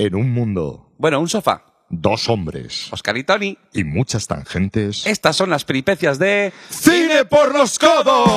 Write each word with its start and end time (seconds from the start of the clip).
En 0.00 0.14
un 0.14 0.32
mundo, 0.32 0.94
Bueno, 0.96 1.20
un 1.20 1.28
sofá. 1.28 1.62
dos 1.90 2.28
hombres 2.30 2.88
Oscar 2.90 3.18
y 3.18 3.24
Tony. 3.24 3.58
y 3.74 3.84
muchas 3.84 4.26
tangentes. 4.26 5.06
Estas 5.06 5.36
son 5.36 5.50
las 5.50 5.64
peripecias 5.66 6.18
de... 6.18 6.52
¡Cine 6.70 7.26
por 7.26 7.52
los 7.54 7.78
codos! 7.78 8.30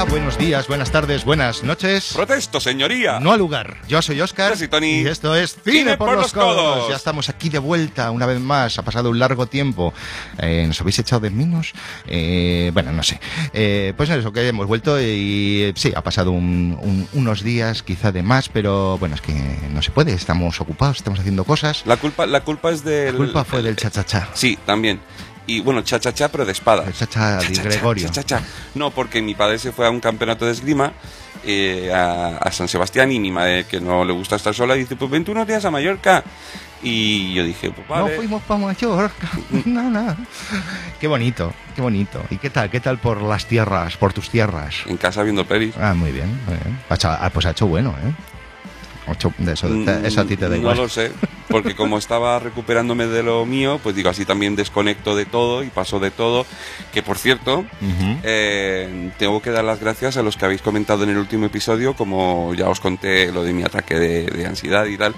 Hola, 0.00 0.10
buenos 0.10 0.38
días, 0.38 0.68
buenas 0.68 0.92
tardes, 0.92 1.24
buenas 1.24 1.64
noches. 1.64 2.12
Protesto, 2.14 2.60
señoría. 2.60 3.18
No 3.18 3.32
al 3.32 3.40
lugar. 3.40 3.78
Yo 3.88 4.00
soy 4.00 4.20
Oscar. 4.20 4.52
Yo 4.52 4.56
soy 4.56 4.68
Tony. 4.68 5.00
Y 5.00 5.06
esto 5.08 5.34
es 5.34 5.56
Cine, 5.64 5.96
por, 5.96 6.12
los 6.14 6.32
codos. 6.32 6.88
Ya 6.88 6.94
estamos 6.94 7.28
aquí 7.28 7.48
de 7.48 7.58
vuelta 7.58 8.12
una 8.12 8.24
vez 8.24 8.38
más. 8.38 8.78
Ha 8.78 8.82
pasado 8.82 9.10
un 9.10 9.18
largo 9.18 9.46
tiempo. 9.48 9.92
Eh, 10.38 10.66
¿Nos 10.68 10.80
habéis 10.80 11.00
echado 11.00 11.18
de 11.22 11.30
menos? 11.30 11.72
Eh, 12.06 12.70
bueno, 12.72 12.92
no 12.92 13.02
sé. 13.02 13.18
Eh, 13.52 13.92
pues 13.96 14.08
eso, 14.10 14.32
que 14.32 14.46
hemos 14.46 14.68
vuelto 14.68 15.00
y 15.02 15.72
sí, 15.74 15.92
ha 15.96 16.02
pasado 16.04 16.30
un- 16.30 16.78
un- 16.80 17.08
unos 17.14 17.42
días 17.42 17.82
quizá 17.82 18.12
de 18.12 18.22
más, 18.22 18.48
pero 18.48 18.98
bueno, 18.98 19.16
es 19.16 19.20
que 19.20 19.32
no 19.72 19.82
se 19.82 19.90
puede. 19.90 20.12
Estamos 20.12 20.60
ocupados, 20.60 20.98
estamos 20.98 21.18
haciendo 21.18 21.42
cosas. 21.42 21.82
La 21.86 21.96
culpa, 21.96 22.24
la 22.24 22.42
culpa 22.42 22.70
es 22.70 22.84
del... 22.84 23.06
La 23.14 23.16
culpa 23.18 23.42
fue 23.44 23.62
del 23.62 23.74
cha-cha-cha. 23.74 24.28
Sí, 24.34 24.56
también. 24.64 25.00
Y 25.48 25.60
bueno, 25.60 25.80
cha-cha-cha, 25.80 26.28
pero 26.28 26.44
de 26.44 26.52
espada. 26.52 26.84
Cha-cha 26.92 27.38
de 27.38 27.54
Gregorio. 27.62 28.10
No, 28.74 28.90
porque 28.90 29.22
mi 29.22 29.34
padre 29.34 29.58
se 29.58 29.72
fue 29.72 29.86
a 29.86 29.90
un 29.90 29.98
campeonato 29.98 30.44
de 30.44 30.52
esgrima 30.52 30.92
eh, 31.42 31.90
a, 31.90 32.36
a 32.36 32.52
San 32.52 32.68
Sebastián 32.68 33.10
y 33.10 33.18
mi 33.18 33.30
madre, 33.30 33.64
que 33.64 33.80
no 33.80 34.04
le 34.04 34.12
gusta 34.12 34.36
estar 34.36 34.54
sola, 34.54 34.74
dice, 34.74 34.94
pues 34.94 35.10
vente 35.10 35.30
unos 35.30 35.46
días 35.46 35.64
a 35.64 35.70
Mallorca. 35.70 36.22
Y 36.82 37.32
yo 37.32 37.44
dije, 37.44 37.70
pues 37.70 37.88
vale. 37.88 38.10
No 38.10 38.16
fuimos 38.16 38.42
para 38.42 38.60
Mallorca. 38.60 39.30
no, 39.64 39.90
no. 39.90 40.16
Qué 41.00 41.08
bonito, 41.08 41.54
qué 41.74 41.80
bonito. 41.80 42.22
¿Y 42.28 42.36
qué 42.36 42.50
tal? 42.50 42.70
¿Qué 42.70 42.80
tal 42.80 42.98
por 42.98 43.22
las 43.22 43.46
tierras, 43.46 43.96
por 43.96 44.12
tus 44.12 44.28
tierras? 44.28 44.74
En 44.84 44.98
casa 44.98 45.22
viendo 45.22 45.46
pelis. 45.46 45.74
Ah, 45.80 45.94
muy 45.94 46.12
bien, 46.12 46.28
muy 46.46 46.56
bien. 46.62 46.78
Ah, 46.90 47.30
pues 47.32 47.46
ha 47.46 47.50
hecho 47.52 47.66
bueno, 47.66 47.94
¿eh? 48.04 48.12
De 49.38 49.52
eso, 49.52 49.68
de- 49.68 50.06
eso 50.06 50.20
a 50.20 50.24
ti 50.24 50.36
te 50.36 50.48
da 50.48 50.56
Mm, 50.56 50.60
igual. 50.60 50.76
No 50.76 50.82
lo 50.82 50.88
sé, 50.88 51.10
porque 51.48 51.74
como 51.74 51.98
estaba 51.98 52.38
recuperándome 52.38 53.06
de 53.06 53.22
lo 53.22 53.44
mío, 53.46 53.80
pues 53.82 53.94
digo, 53.96 54.10
así 54.10 54.24
también 54.24 54.56
desconecto 54.56 55.14
de 55.16 55.24
todo 55.26 55.62
y 55.62 55.68
paso 55.68 55.98
de 56.00 56.10
todo. 56.10 56.44
Que 56.92 57.02
por 57.02 57.18
cierto, 57.18 57.58
Ujú. 57.60 58.18
eh, 58.22 59.10
tengo 59.18 59.40
que 59.42 59.50
dar 59.50 59.64
las 59.64 59.80
gracias 59.80 60.16
a 60.16 60.22
los 60.22 60.36
que 60.36 60.44
habéis 60.44 60.62
comentado 60.62 61.04
en 61.04 61.10
el 61.10 61.18
último 61.18 61.46
episodio, 61.46 61.94
como 61.94 62.54
ya 62.54 62.68
os 62.68 62.80
conté 62.80 63.32
lo 63.32 63.42
de 63.42 63.52
mi 63.52 63.62
ataque 63.62 63.94
de, 63.98 64.26
de 64.26 64.46
ansiedad 64.46 64.84
y 64.86 64.96
tal. 64.98 65.14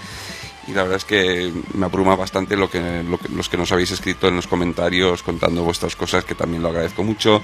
Y 0.68 0.72
la 0.72 0.82
verdad 0.82 0.98
es 0.98 1.04
que 1.04 1.50
me 1.74 1.86
abruma 1.86 2.14
bastante 2.14 2.54
lo 2.56 2.70
que, 2.70 3.02
lo 3.02 3.18
que- 3.18 3.28
los 3.30 3.48
que 3.48 3.56
nos 3.56 3.72
habéis 3.72 3.90
escrito 3.90 4.28
en 4.28 4.36
los 4.36 4.46
comentarios 4.46 5.22
contando 5.22 5.64
vuestras 5.64 5.96
cosas, 5.96 6.24
que 6.24 6.34
también 6.36 6.62
lo 6.62 6.68
agradezco 6.68 7.02
mucho, 7.02 7.42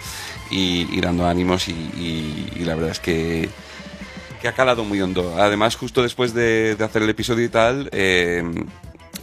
y, 0.51 0.87
y 0.97 1.01
dando 1.01 1.27
ánimos 1.27 1.67
y, 1.69 1.73
y- 1.73 2.53
y 2.57 2.65
la 2.65 2.75
verdad 2.77 2.91
es 2.93 3.01
que, 3.01 3.49
que 4.47 4.51
ha 4.51 4.55
calado 4.55 4.85
muy 4.85 5.01
hondo. 5.01 5.35
Además, 5.37 5.75
justo 5.75 6.05
después 6.05 6.33
de, 6.33 6.77
de 6.77 6.85
hacer 6.85 7.03
el 7.03 7.11
episodio 7.11 7.45
y 7.45 7.49
tal, 7.49 7.89
eh, 7.91 8.45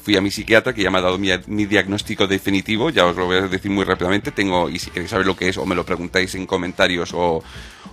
fui 0.03 0.17
a 0.17 0.21
mi 0.21 0.29
psiquiatra 0.31 0.73
que 0.73 0.83
ya 0.83 0.91
me 0.91 0.97
ha 0.97 1.01
dado 1.01 1.17
mi, 1.17 1.29
mi 1.47 1.65
diagnóstico 1.65 2.27
definitivo, 2.27 2.89
ya 2.89 3.05
os 3.05 3.15
lo 3.15 3.25
voy 3.27 3.37
a 3.37 3.41
decir 3.47 3.71
muy 3.71 3.85
rápidamente. 3.85 4.31
Tengo, 4.31 4.69
y 4.69 4.79
si 4.79 4.91
queréis 4.91 5.11
saber 5.11 5.25
lo 5.25 5.37
que 5.37 5.47
es, 5.47 5.57
o 5.57 5.65
me 5.65 5.75
lo 5.75 5.85
preguntáis 5.85 6.35
en 6.35 6.45
comentarios 6.45 7.13
o, 7.13 7.41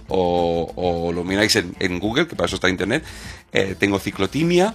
o- 0.09 0.73
o 0.75 1.13
lo 1.13 1.23
miráis 1.23 1.55
en, 1.55 1.73
en 1.79 2.01
Google, 2.01 2.27
que 2.27 2.35
para 2.35 2.47
eso 2.49 2.57
está 2.57 2.69
internet, 2.69 3.05
eh, 3.53 3.77
tengo 3.79 4.01
ciclotimia. 4.01 4.75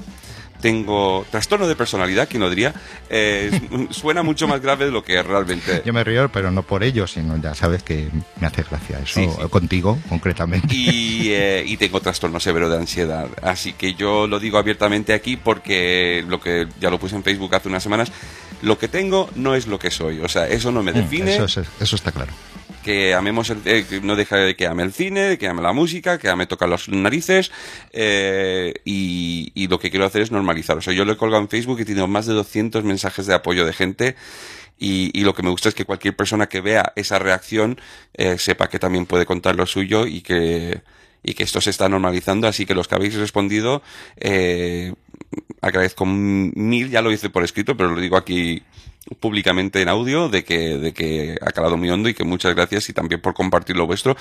Tengo 0.65 1.23
trastorno 1.29 1.67
de 1.67 1.75
personalidad, 1.75 2.27
que 2.27 2.39
no 2.39 2.49
diría. 2.49 2.73
Eh, 3.07 3.51
suena 3.91 4.23
mucho 4.23 4.47
más 4.47 4.59
grave 4.61 4.85
de 4.85 4.91
lo 4.91 5.03
que 5.03 5.21
realmente 5.21 5.83
Yo 5.85 5.93
me 5.93 6.03
río, 6.03 6.27
pero 6.29 6.49
no 6.49 6.63
por 6.63 6.83
ello, 6.83 7.05
sino 7.05 7.37
ya 7.37 7.53
sabes 7.53 7.83
que 7.83 8.09
me 8.41 8.47
hace 8.47 8.63
gracia 8.63 8.97
eso, 8.97 9.13
Sí, 9.19 9.29
sí. 9.29 9.47
contigo, 9.51 9.99
concretamente. 10.09 10.73
y, 10.73 11.29
eh, 11.33 11.63
y 11.67 11.77
tengo 11.77 11.99
trastorno 12.01 12.39
severo 12.39 12.67
de 12.67 12.77
ansiedad. 12.77 13.27
Así 13.43 13.73
que 13.73 13.93
yo 13.93 14.25
lo 14.25 14.39
digo 14.39 14.57
abiertamente 14.57 15.13
aquí 15.13 15.37
porque 15.37 16.25
lo 16.27 16.41
que 16.41 16.67
ya 16.79 16.89
lo 16.89 16.97
puse 16.99 17.15
en 17.15 17.23
Facebook 17.23 17.53
hace 17.53 17.69
unas 17.69 17.83
semanas, 17.83 18.11
lo 18.63 18.79
que 18.79 18.87
tengo 18.87 19.29
no 19.35 19.53
es 19.53 19.67
lo 19.67 19.77
que 19.77 19.91
soy. 19.91 20.19
O 20.21 20.27
sea, 20.27 20.47
eso 20.47 20.71
no 20.71 20.81
me 20.81 20.93
define. 20.93 21.37
Mm, 21.37 21.43
Eso, 21.43 21.61
es- 21.61 21.67
eso 21.79 21.95
está 21.95 22.11
claro. 22.11 22.31
Que 22.83 23.13
amemos 23.13 23.49
el, 23.49 23.61
eh, 23.65 23.85
que 23.87 24.01
no 24.01 24.15
deja 24.15 24.37
de 24.37 24.55
que 24.55 24.67
ame 24.67 24.83
el 24.83 24.93
cine, 24.93 25.37
que 25.37 25.47
ame 25.47 25.61
la 25.61 25.73
música, 25.73 26.17
que 26.17 26.29
ame 26.29 26.45
tocar 26.45 26.69
las 26.69 26.89
narices 26.89 27.51
eh, 27.93 28.73
y, 28.85 29.51
y 29.55 29.67
lo 29.67 29.79
que 29.79 29.89
quiero 29.89 30.05
hacer 30.05 30.21
es 30.21 30.31
normalizar. 30.31 30.77
O 30.77 30.81
sea, 30.81 30.93
yo 30.93 31.05
lo 31.05 31.13
he 31.13 31.17
colgado 31.17 31.41
en 31.41 31.49
Facebook 31.49 31.79
y 31.79 31.81
he 31.83 31.85
tenido 31.85 32.07
más 32.07 32.25
de 32.25 32.33
200 32.33 32.83
mensajes 32.83 33.25
de 33.27 33.33
apoyo 33.33 33.65
de 33.65 33.73
gente 33.73 34.15
y, 34.77 35.11
y 35.17 35.23
lo 35.23 35.33
que 35.33 35.43
me 35.43 35.49
gusta 35.49 35.69
es 35.69 35.75
que 35.75 35.85
cualquier 35.85 36.15
persona 36.15 36.47
que 36.47 36.61
vea 36.61 36.93
esa 36.95 37.19
reacción 37.19 37.79
eh, 38.13 38.37
sepa 38.37 38.67
que 38.69 38.79
también 38.79 39.05
puede 39.05 39.25
contar 39.25 39.55
lo 39.55 39.65
suyo 39.65 40.05
y 40.05 40.21
que, 40.21 40.81
y 41.23 41.33
que 41.33 41.43
esto 41.43 41.61
se 41.61 41.69
está 41.69 41.87
normalizando. 41.87 42.47
Así 42.47 42.65
que 42.65 42.75
los 42.75 42.87
que 42.87 42.95
habéis 42.95 43.15
respondido, 43.15 43.81
eh, 44.17 44.93
agradezco 45.61 46.05
mil, 46.05 46.89
ya 46.89 47.01
lo 47.01 47.11
hice 47.11 47.29
por 47.29 47.43
escrito, 47.43 47.77
pero 47.77 47.89
lo 47.91 48.01
digo 48.01 48.17
aquí 48.17 48.63
públicamente 49.19 49.81
en 49.81 49.89
audio 49.89 50.29
de 50.29 50.43
que, 50.43 50.77
de 50.77 50.93
que 50.93 51.37
ha 51.41 51.51
calado 51.51 51.77
muy 51.77 51.89
hondo 51.89 52.09
y 52.09 52.13
que 52.13 52.23
muchas 52.23 52.55
gracias 52.55 52.89
y 52.89 52.93
también 52.93 53.21
por 53.21 53.33
compartir 53.33 53.77
lo 53.77 53.85
vuestro, 53.85 54.15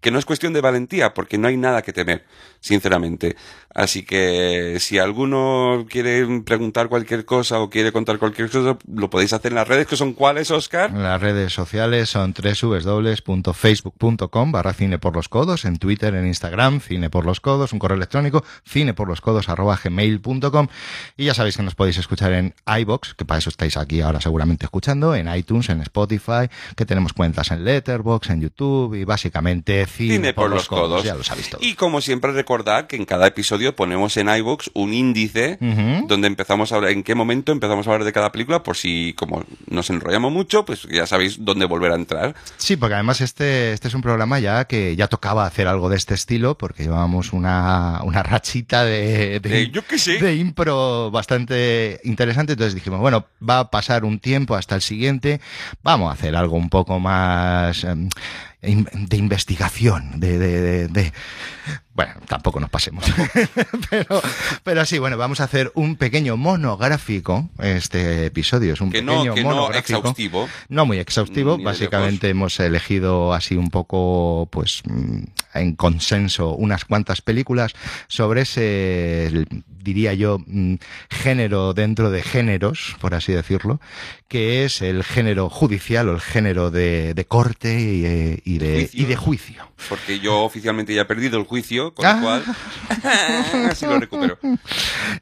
que 0.00 0.10
no 0.10 0.18
es 0.18 0.24
cuestión 0.24 0.52
de 0.52 0.60
valentía, 0.60 1.12
porque 1.12 1.38
no 1.38 1.48
hay 1.48 1.56
nada 1.56 1.82
que 1.82 1.92
temer, 1.92 2.24
sinceramente. 2.60 3.36
Así 3.72 4.02
que 4.02 4.78
si 4.80 4.98
alguno 4.98 5.86
quiere 5.88 6.42
preguntar 6.42 6.88
cualquier 6.88 7.24
cosa 7.24 7.60
o 7.60 7.70
quiere 7.70 7.92
contar 7.92 8.18
cualquier 8.18 8.50
cosa, 8.50 8.76
lo 8.92 9.10
podéis 9.10 9.32
hacer 9.32 9.52
en 9.52 9.56
las 9.56 9.68
redes, 9.68 9.86
que 9.86 9.96
son 9.96 10.12
cuáles, 10.12 10.50
Oscar. 10.50 10.92
Las 10.92 11.20
redes 11.20 11.52
sociales 11.52 12.10
son 12.10 12.34
www.facebook.com 12.34 14.52
barra 14.52 14.72
cine 14.72 14.98
por 14.98 15.14
los 15.14 15.28
codos, 15.28 15.64
en 15.64 15.78
Twitter, 15.78 16.14
en 16.14 16.26
Instagram, 16.26 16.80
cine 16.80 17.10
por 17.10 17.24
los 17.24 17.40
codos, 17.40 17.72
un 17.72 17.78
correo 17.78 17.96
electrónico, 17.96 18.44
cine 18.64 18.92
por 18.92 19.06
los 19.06 19.20
codos 19.20 19.48
arroba 19.48 19.78
gmail.com 19.82 20.66
y 21.16 21.26
ya 21.26 21.34
sabéis 21.34 21.56
que 21.56 21.62
nos 21.62 21.76
podéis 21.76 21.98
escuchar 21.98 22.32
en 22.32 22.54
iBox, 22.66 23.14
que 23.14 23.24
para 23.24 23.38
eso 23.38 23.50
estáis 23.50 23.76
aquí 23.76 24.00
ahora 24.00 24.20
seguramente 24.20 24.64
escuchando, 24.64 25.14
en 25.14 25.32
iTunes, 25.32 25.68
en 25.68 25.80
Spotify, 25.82 26.48
que 26.76 26.86
tenemos 26.86 27.12
cuentas 27.12 27.52
en 27.52 27.64
Letterboxd, 27.64 28.32
en 28.32 28.40
YouTube 28.40 28.94
y 28.94 29.04
básicamente 29.04 29.86
cine, 29.86 30.16
Cine 30.16 30.34
por 30.34 30.50
los 30.50 30.66
codos. 30.66 31.04
ya 31.04 31.14
lo 31.14 31.22
sabéis 31.22 31.50
todo. 31.50 31.60
Y 31.62 31.74
como 31.74 32.00
siempre 32.00 32.32
recordad 32.32 32.86
que 32.86 32.96
en 32.96 33.04
cada 33.04 33.28
episodio 33.28 33.59
ponemos 33.76 34.16
en 34.16 34.28
iVoox 34.28 34.68
un 34.74 34.92
índice 34.92 35.58
donde 36.06 36.26
empezamos 36.26 36.72
a 36.72 36.76
hablar, 36.76 36.90
en 36.92 37.02
qué 37.02 37.14
momento 37.14 37.52
empezamos 37.52 37.86
a 37.86 37.90
hablar 37.90 38.04
de 38.04 38.12
cada 38.12 38.32
película, 38.32 38.62
por 38.62 38.76
si 38.76 39.14
como 39.16 39.44
nos 39.68 39.90
enrollamos 39.90 40.32
mucho, 40.32 40.64
pues 40.64 40.82
ya 40.90 41.06
sabéis 41.06 41.44
dónde 41.44 41.66
volver 41.66 41.92
a 41.92 41.96
entrar. 41.96 42.34
Sí, 42.56 42.76
porque 42.76 42.94
además 42.94 43.20
este, 43.20 43.72
este 43.72 43.88
es 43.88 43.94
un 43.94 44.02
programa 44.02 44.38
ya 44.38 44.64
que 44.66 44.96
ya 44.96 45.06
tocaba 45.08 45.46
hacer 45.46 45.68
algo 45.68 45.88
de 45.88 45.96
este 45.96 46.14
estilo, 46.14 46.56
porque 46.58 46.84
llevábamos 46.84 47.32
una, 47.32 48.00
una 48.04 48.22
rachita 48.22 48.84
de, 48.84 49.40
de, 49.40 49.62
Eh, 49.62 49.70
yo 49.70 49.84
qué 49.86 49.98
sé. 49.98 50.18
de 50.18 50.34
impro 50.36 51.10
bastante 51.10 52.00
interesante. 52.04 52.52
Entonces 52.52 52.74
dijimos, 52.74 53.00
bueno, 53.00 53.26
va 53.46 53.60
a 53.60 53.70
pasar 53.70 54.04
un 54.04 54.18
tiempo 54.18 54.54
hasta 54.54 54.74
el 54.74 54.82
siguiente, 54.82 55.40
vamos 55.82 56.10
a 56.10 56.14
hacer 56.14 56.34
algo 56.36 56.56
un 56.56 56.68
poco 56.70 56.98
más 56.98 57.84
em, 57.84 58.08
de 58.62 59.16
investigación, 59.16 60.20
de, 60.20 60.38
de, 60.38 60.60
de- 60.60 60.88
de- 60.88 61.12
Bueno, 62.00 62.14
tampoco 62.26 62.60
nos 62.60 62.70
pasemos. 62.70 63.04
pero, 63.90 64.22
pero 64.64 64.86
sí, 64.86 64.98
bueno, 64.98 65.18
vamos 65.18 65.40
a 65.40 65.44
hacer 65.44 65.70
un 65.74 65.96
pequeño 65.96 66.38
monográfico. 66.38 67.50
Este 67.58 68.24
episodio 68.24 68.72
es 68.72 68.80
un 68.80 68.90
Que 68.90 69.02
no, 69.02 69.12
pequeño 69.16 69.34
que 69.34 69.42
no 69.42 69.50
monográfico. 69.50 69.98
exhaustivo. 69.98 70.48
No 70.70 70.86
muy 70.86 70.98
exhaustivo, 70.98 71.58
básicamente 71.58 72.30
hemos 72.30 72.58
elegido 72.58 73.34
así 73.34 73.54
un 73.54 73.68
poco, 73.68 74.48
pues, 74.50 74.80
mm, 74.86 75.24
en 75.52 75.74
consenso 75.76 76.54
unas 76.54 76.86
cuantas 76.86 77.20
películas 77.20 77.74
sobre 78.08 78.42
ese, 78.42 79.44
diría 79.68 80.14
yo, 80.14 80.38
mm, 80.46 80.76
género 81.10 81.74
dentro 81.74 82.10
de 82.10 82.22
géneros, 82.22 82.96
por 82.98 83.14
así 83.14 83.32
decirlo, 83.32 83.78
que 84.26 84.64
es 84.64 84.80
el 84.80 85.04
género 85.04 85.50
judicial 85.50 86.08
o 86.08 86.14
el 86.14 86.20
género 86.22 86.70
de, 86.70 87.12
de 87.12 87.24
corte 87.26 87.78
y, 87.78 88.06
eh, 88.06 88.40
y 88.44 88.56
de, 88.58 88.70
Juicio. 88.86 89.02
y 89.02 89.04
de 89.04 89.16
juicio. 89.16 89.72
Porque 89.88 90.20
yo 90.20 90.40
oficialmente 90.44 90.94
ya 90.94 91.02
he 91.02 91.04
perdido 91.06 91.38
el 91.38 91.44
juicio, 91.44 91.89
con 91.94 92.06
Ah. 92.06 92.14
lo 92.14 92.20
cual 92.22 92.44
así 93.70 93.86
lo 93.86 93.98
recupero. 94.00 94.38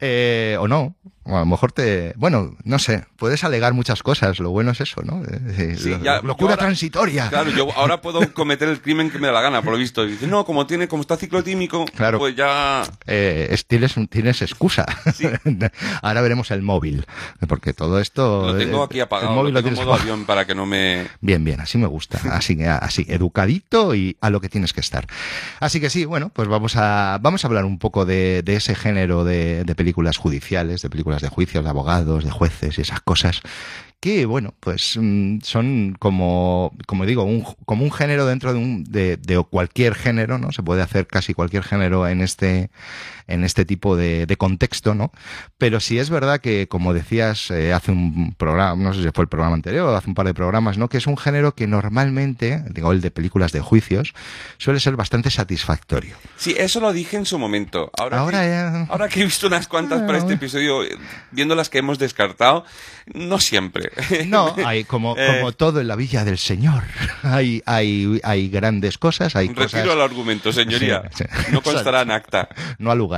Eh, 0.00 0.56
o 0.61 0.69
no, 0.69 0.94
O 1.29 1.37
a 1.37 1.41
lo 1.41 1.47
mejor 1.47 1.73
te. 1.73 2.15
Bueno, 2.17 2.57
no 2.65 2.79
sé, 2.79 3.05
puedes 3.17 3.45
alegar 3.45 3.75
muchas 3.75 4.03
cosas. 4.03 4.39
Lo 4.41 4.51
bueno 4.51 4.71
es 4.71 4.81
eso, 4.81 5.03
¿no? 5.03 5.23
Eh, 5.25 5.77
Sí, 5.79 5.91
lo- 5.91 6.03
ya- 6.03 6.23
locura 6.23 6.55
ahora- 6.55 6.65
transitoria. 6.65 7.29
Claro, 7.29 7.51
yo 7.51 7.69
ahora 7.77 8.01
puedo 8.01 8.21
cometer 8.35 8.69
el 8.69 8.81
crimen 8.81 9.11
que 9.11 9.19
me 9.19 9.27
da 9.27 9.35
la 9.35 9.43
gana, 9.43 9.61
por 9.63 9.73
lo 9.75 9.79
visto. 9.79 10.05
Y 10.07 10.13
dice, 10.13 10.27
no, 10.27 10.45
como 10.47 10.67
tiene, 10.67 10.89
como 10.89 11.03
está 11.03 11.17
ciclotímico, 11.17 11.85
Claro. 11.95 12.19
pues 12.19 12.35
ya. 12.35 12.83
Eh, 13.07 13.49
es- 13.51 13.67
tienes, 13.67 13.95
tienes 14.11 14.41
excusa. 14.43 14.87
Ahora 16.03 16.21
veremos 16.23 16.51
el 16.51 16.63
móvil. 16.63 17.05
Porque 17.49 17.73
todo 17.73 18.01
esto. 18.01 18.47
Lo 18.53 18.57
tengo 18.59 18.83
aquí 18.83 19.01
apagado. 19.01 19.31
El 19.31 19.37
móvil 19.37 19.55
lo 19.55 19.61
lo 19.61 19.65
tengo 19.65 19.81
en 19.83 19.87
tienes 19.87 20.01
avión 20.03 20.25
para 20.25 20.47
que 20.47 20.55
no 20.55 20.67
me. 20.67 21.07
Bien, 21.21 21.45
bien, 21.45 21.61
así 21.61 21.79
me 21.79 21.87
gusta. 21.87 22.19
Así, 22.33 22.59
así, 22.65 23.05
educadito 23.09 23.95
y 23.95 24.17
a 24.21 24.31
lo 24.31 24.41
que 24.41 24.49
tienes 24.49 24.73
que 24.73 24.81
estar. 24.81 25.07
Así 25.61 25.81
que 25.81 25.91
sí, 25.91 26.05
bueno, 26.05 26.31
pues 26.31 26.49
vamos 26.49 26.77
a, 26.77 27.19
vamos 27.21 27.45
a 27.45 27.49
hablar 27.49 27.65
un 27.65 27.79
poco 27.79 28.05
de, 28.07 28.43
de 28.43 28.57
ese 28.57 28.75
género 28.75 29.25
de, 29.25 29.65
de 29.65 29.75
películas 29.75 30.17
judiciales, 30.17 30.83
de 30.83 30.91
películas 30.91 31.18
de 31.23 31.29
juicios, 31.29 31.65
de 31.65 31.70
abogados, 31.70 32.25
de 32.25 32.31
jueces 32.31 32.79
y 32.79 32.82
esas 32.82 33.00
cosas. 33.00 33.41
Que, 34.00 34.26
bueno, 34.26 34.55
pues 34.61 34.97
mm, 35.00 35.41
son 35.43 35.97
como, 35.99 36.73
como 36.87 37.05
digo, 37.05 37.25
un, 37.25 37.44
como 37.65 37.85
un 37.85 37.91
género 37.91 38.26
dentro 38.26 38.53
de, 38.53 38.59
un, 38.59 38.85
de, 38.85 39.44
cualquier 39.50 39.94
género, 39.94 40.38
¿no? 40.38 40.53
Se 40.53 40.62
puede 40.62 40.82
hacer 40.82 41.06
casi 41.06 41.35
cualquier 41.35 41.65
género 41.65 42.06
en 42.06 42.20
este, 42.20 42.70
en 43.29 43.45
este 43.45 43.65
tipo 43.65 43.97
de, 43.97 44.27
de 44.27 44.37
contexto, 44.37 44.95
¿no? 44.95 45.13
Pero 45.59 45.79
sí 45.81 45.99
es 45.99 46.11
verdad 46.11 46.41
que, 46.41 46.67
como 46.69 46.93
decías 46.95 47.51
eh, 47.51 47.73
hace 47.73 47.93
un 47.93 48.35
programa, 48.37 48.83
no 48.83 48.93
sé 48.95 49.03
si 49.03 49.09
fue 49.15 49.23
el 49.23 49.29
programa 49.29 49.55
anterior 49.55 49.87
o 49.89 49.97
hace 49.97 50.09
un 50.09 50.15
par 50.15 50.27
de 50.27 50.35
programas, 50.35 50.79
¿no? 50.79 50.89
Que 50.89 50.97
es 50.99 51.07
un 51.07 51.17
género 51.17 51.55
que 51.55 51.67
normalmente, 51.67 52.65
digo, 52.71 52.91
el 52.93 53.01
de 53.01 53.11
películas 53.11 53.53
de 53.53 53.61
juicios, 53.61 54.15
suele 54.57 54.81
ser 54.81 54.97
bastante 54.97 55.31
satisfactorio. 55.31 56.17
Sí, 56.37 56.55
eso 56.59 56.81
lo 56.81 56.93
dije 56.93 57.17
en 57.17 57.27
su 57.27 57.39
momento. 57.39 57.91
Ahora, 57.99 58.19
Ahora 58.19 58.41
que, 58.43 58.49
ya- 58.49 58.87
ahora 58.91 59.09
que 59.09 59.21
he 59.21 59.25
visto 59.25 59.47
unas 59.47 59.69
cuantas 59.69 60.03
para 60.03 60.19
este 60.19 60.35
episodio, 60.35 60.83
eh, 60.83 60.97
viendo 61.31 61.55
las 61.55 61.69
que 61.69 61.79
hemos 61.79 61.99
descartado, 61.99 62.65
no 63.15 63.39
siempre. 63.41 63.91
No, 64.27 64.55
hay 64.65 64.85
como, 64.85 65.17
Eh. 65.17 65.39
como 65.41 65.53
todo 65.53 65.81
en 65.81 65.89
la 65.89 65.97
villa 65.97 66.25
del 66.25 66.39
Señor. 66.39 66.83
Hay, 67.23 67.63
hay, 67.67 68.21
hay 68.25 68.49
grandes 68.49 68.97
cosas, 68.97 69.35
hay 69.37 69.49
Retiro 69.49 69.65
cosas... 69.67 69.85
el 69.87 70.01
argumento, 70.01 70.53
señoría. 70.53 71.03
Sí, 71.15 71.25
sí. 71.29 71.53
No 71.53 71.61
constará 71.63 72.03
en 72.03 72.11
acta. 72.11 72.49
no 72.79 72.91
al 72.91 72.99
lugar. 72.99 73.18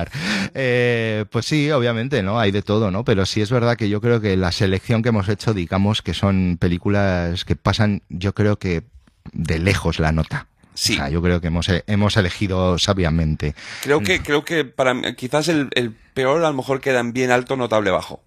Eh, 0.55 1.25
pues 1.31 1.47
sí, 1.47 1.70
obviamente, 1.70 2.23
¿no? 2.23 2.38
Hay 2.41 2.50
de 2.50 2.62
todo, 2.62 2.91
¿no? 2.91 3.05
Pero 3.05 3.26
sí 3.26 3.41
es 3.41 3.50
verdad 3.50 3.76
que 3.76 3.88
yo 3.88 4.00
creo 4.00 4.20
que 4.20 4.37
la 4.37 4.52
selección 4.52 5.02
que 5.02 5.11
hemos 5.11 5.29
hecho, 5.29 5.52
digamos 5.55 6.02
que 6.02 6.14
son 6.14 6.56
películas 6.61 7.44
que 7.44 7.56
pasan, 7.56 8.02
yo 8.08 8.35
creo 8.35 8.58
que 8.58 8.85
de 9.32 9.58
lejos 9.58 9.99
la 9.99 10.12
nota. 10.12 10.47
Sí. 10.75 10.94
O 10.94 10.97
sea, 10.97 11.08
yo 11.11 11.20
creo 11.20 11.41
que 11.41 11.49
hemos, 11.49 11.67
hemos 11.87 12.17
elegido 12.17 12.79
sabiamente. 12.79 13.55
Creo 13.82 14.00
que, 14.00 14.23
creo 14.23 14.44
que 14.44 14.64
para 14.64 15.14
quizás 15.14 15.49
el, 15.49 15.69
el 15.73 15.93
peor 16.14 16.44
a 16.44 16.49
lo 16.50 16.55
mejor 16.56 16.81
queda 16.81 17.00
en 17.00 17.12
bien 17.12 17.31
alto, 17.31 17.56
notable 17.56 17.91
bajo. 17.91 18.23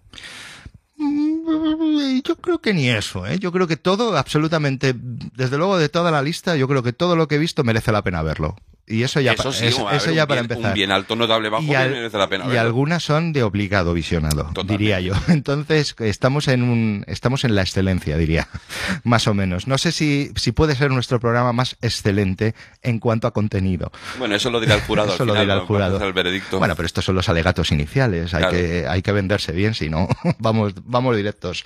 Mm, 0.96 2.20
Yo 2.22 2.36
creo 2.36 2.60
que 2.60 2.72
ni 2.72 2.88
eso, 2.88 3.26
¿eh? 3.26 3.38
Yo 3.38 3.52
creo 3.52 3.66
que 3.66 3.76
todo, 3.76 4.16
absolutamente, 4.16 4.94
desde 4.96 5.58
luego 5.58 5.78
de 5.78 5.88
toda 5.88 6.10
la 6.10 6.22
lista, 6.22 6.56
yo 6.56 6.68
creo 6.68 6.82
que 6.82 6.92
todo 6.92 7.16
lo 7.16 7.28
que 7.28 7.36
he 7.36 7.38
visto 7.38 7.64
merece 7.64 7.92
la 7.92 8.02
pena 8.02 8.22
verlo. 8.22 8.56
Y 8.86 9.02
eso 9.02 9.18
ya, 9.20 9.32
eso 9.32 9.52
sí, 9.52 9.66
eso, 9.66 10.10
ya 10.12 10.26
para 10.26 10.40
empezar. 10.42 10.66
Un 10.66 10.74
bien 10.74 10.90
alto, 10.90 11.16
notable 11.16 11.48
bajo, 11.48 11.62
y, 11.64 11.68
que 11.68 11.74
merece 11.74 12.18
la 12.18 12.28
pena 12.28 12.44
y 12.52 12.56
algunas 12.56 13.02
son 13.02 13.32
de 13.32 13.42
obligado 13.42 13.94
visionado, 13.94 14.44
Totalmente. 14.52 14.72
diría 14.76 15.00
yo. 15.00 15.14
Entonces, 15.28 15.94
estamos 16.00 16.48
en 16.48 16.62
un, 16.62 17.04
estamos 17.06 17.44
en 17.44 17.54
la 17.54 17.62
excelencia, 17.62 18.16
diría. 18.18 18.48
Más 19.04 19.26
o 19.26 19.32
menos. 19.34 19.66
No 19.66 19.78
sé 19.78 19.90
si, 19.92 20.30
si 20.36 20.52
puede 20.52 20.74
ser 20.76 20.90
nuestro 20.90 21.18
programa 21.20 21.52
más 21.52 21.76
excelente 21.80 22.54
en 22.82 22.98
cuanto 22.98 23.26
a 23.26 23.32
contenido. 23.32 23.90
Bueno, 24.18 24.34
eso 24.34 24.50
lo 24.50 24.60
dirá 24.60 24.74
el 24.74 24.80
jurado. 24.86 25.08
al 25.08 25.14
Eso 25.14 25.24
lo 25.24 25.34
dirá 25.34 25.54
el 25.54 25.60
jurado. 25.60 26.02
el 26.04 26.12
veredicto. 26.12 26.58
Bueno, 26.58 26.76
pero 26.76 26.86
estos 26.86 27.04
son 27.04 27.14
los 27.14 27.28
alegatos 27.28 27.72
iniciales. 27.72 28.34
Hay, 28.34 28.48
que, 28.50 28.86
hay 28.88 29.00
que 29.02 29.12
venderse 29.12 29.52
bien, 29.52 29.74
si 29.74 29.88
no, 29.88 30.08
vamos, 30.38 30.74
vamos 30.84 31.16
directos 31.16 31.64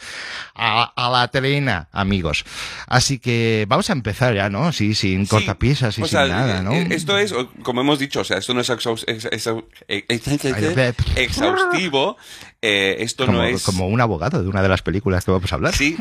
a, 0.54 0.92
a 0.94 1.10
la 1.10 1.28
trena, 1.28 1.88
amigos. 1.92 2.44
Así 2.86 3.18
que 3.18 3.66
vamos 3.68 3.90
a 3.90 3.92
empezar 3.92 4.34
ya, 4.34 4.48
¿no? 4.50 4.72
Sí, 4.72 4.94
sin 4.94 5.24
Sí, 5.26 5.30
cortapisas 5.30 5.94
y 5.98 6.02
sin 6.02 6.06
sea, 6.08 6.26
nada, 6.26 6.62
¿no? 6.62 6.72
eh, 6.72 6.86
Esto 7.16 7.40
es, 7.40 7.46
como 7.62 7.80
hemos 7.80 7.98
dicho, 7.98 8.20
o 8.20 8.24
sea, 8.24 8.38
esto 8.38 8.52
no 8.54 8.60
es 8.60 8.70
ve- 10.74 10.94
exhaustivo. 11.16 12.16
Eh, 12.60 12.96
esto 13.00 13.26
como, 13.26 13.38
no 13.38 13.44
es. 13.44 13.62
como 13.62 13.86
un 13.88 14.00
abogado 14.00 14.42
de 14.42 14.48
una 14.48 14.62
de 14.62 14.68
las 14.68 14.82
películas 14.82 15.24
que 15.24 15.30
vamos 15.30 15.52
a 15.52 15.54
hablar. 15.56 15.74
Sí, 15.74 15.96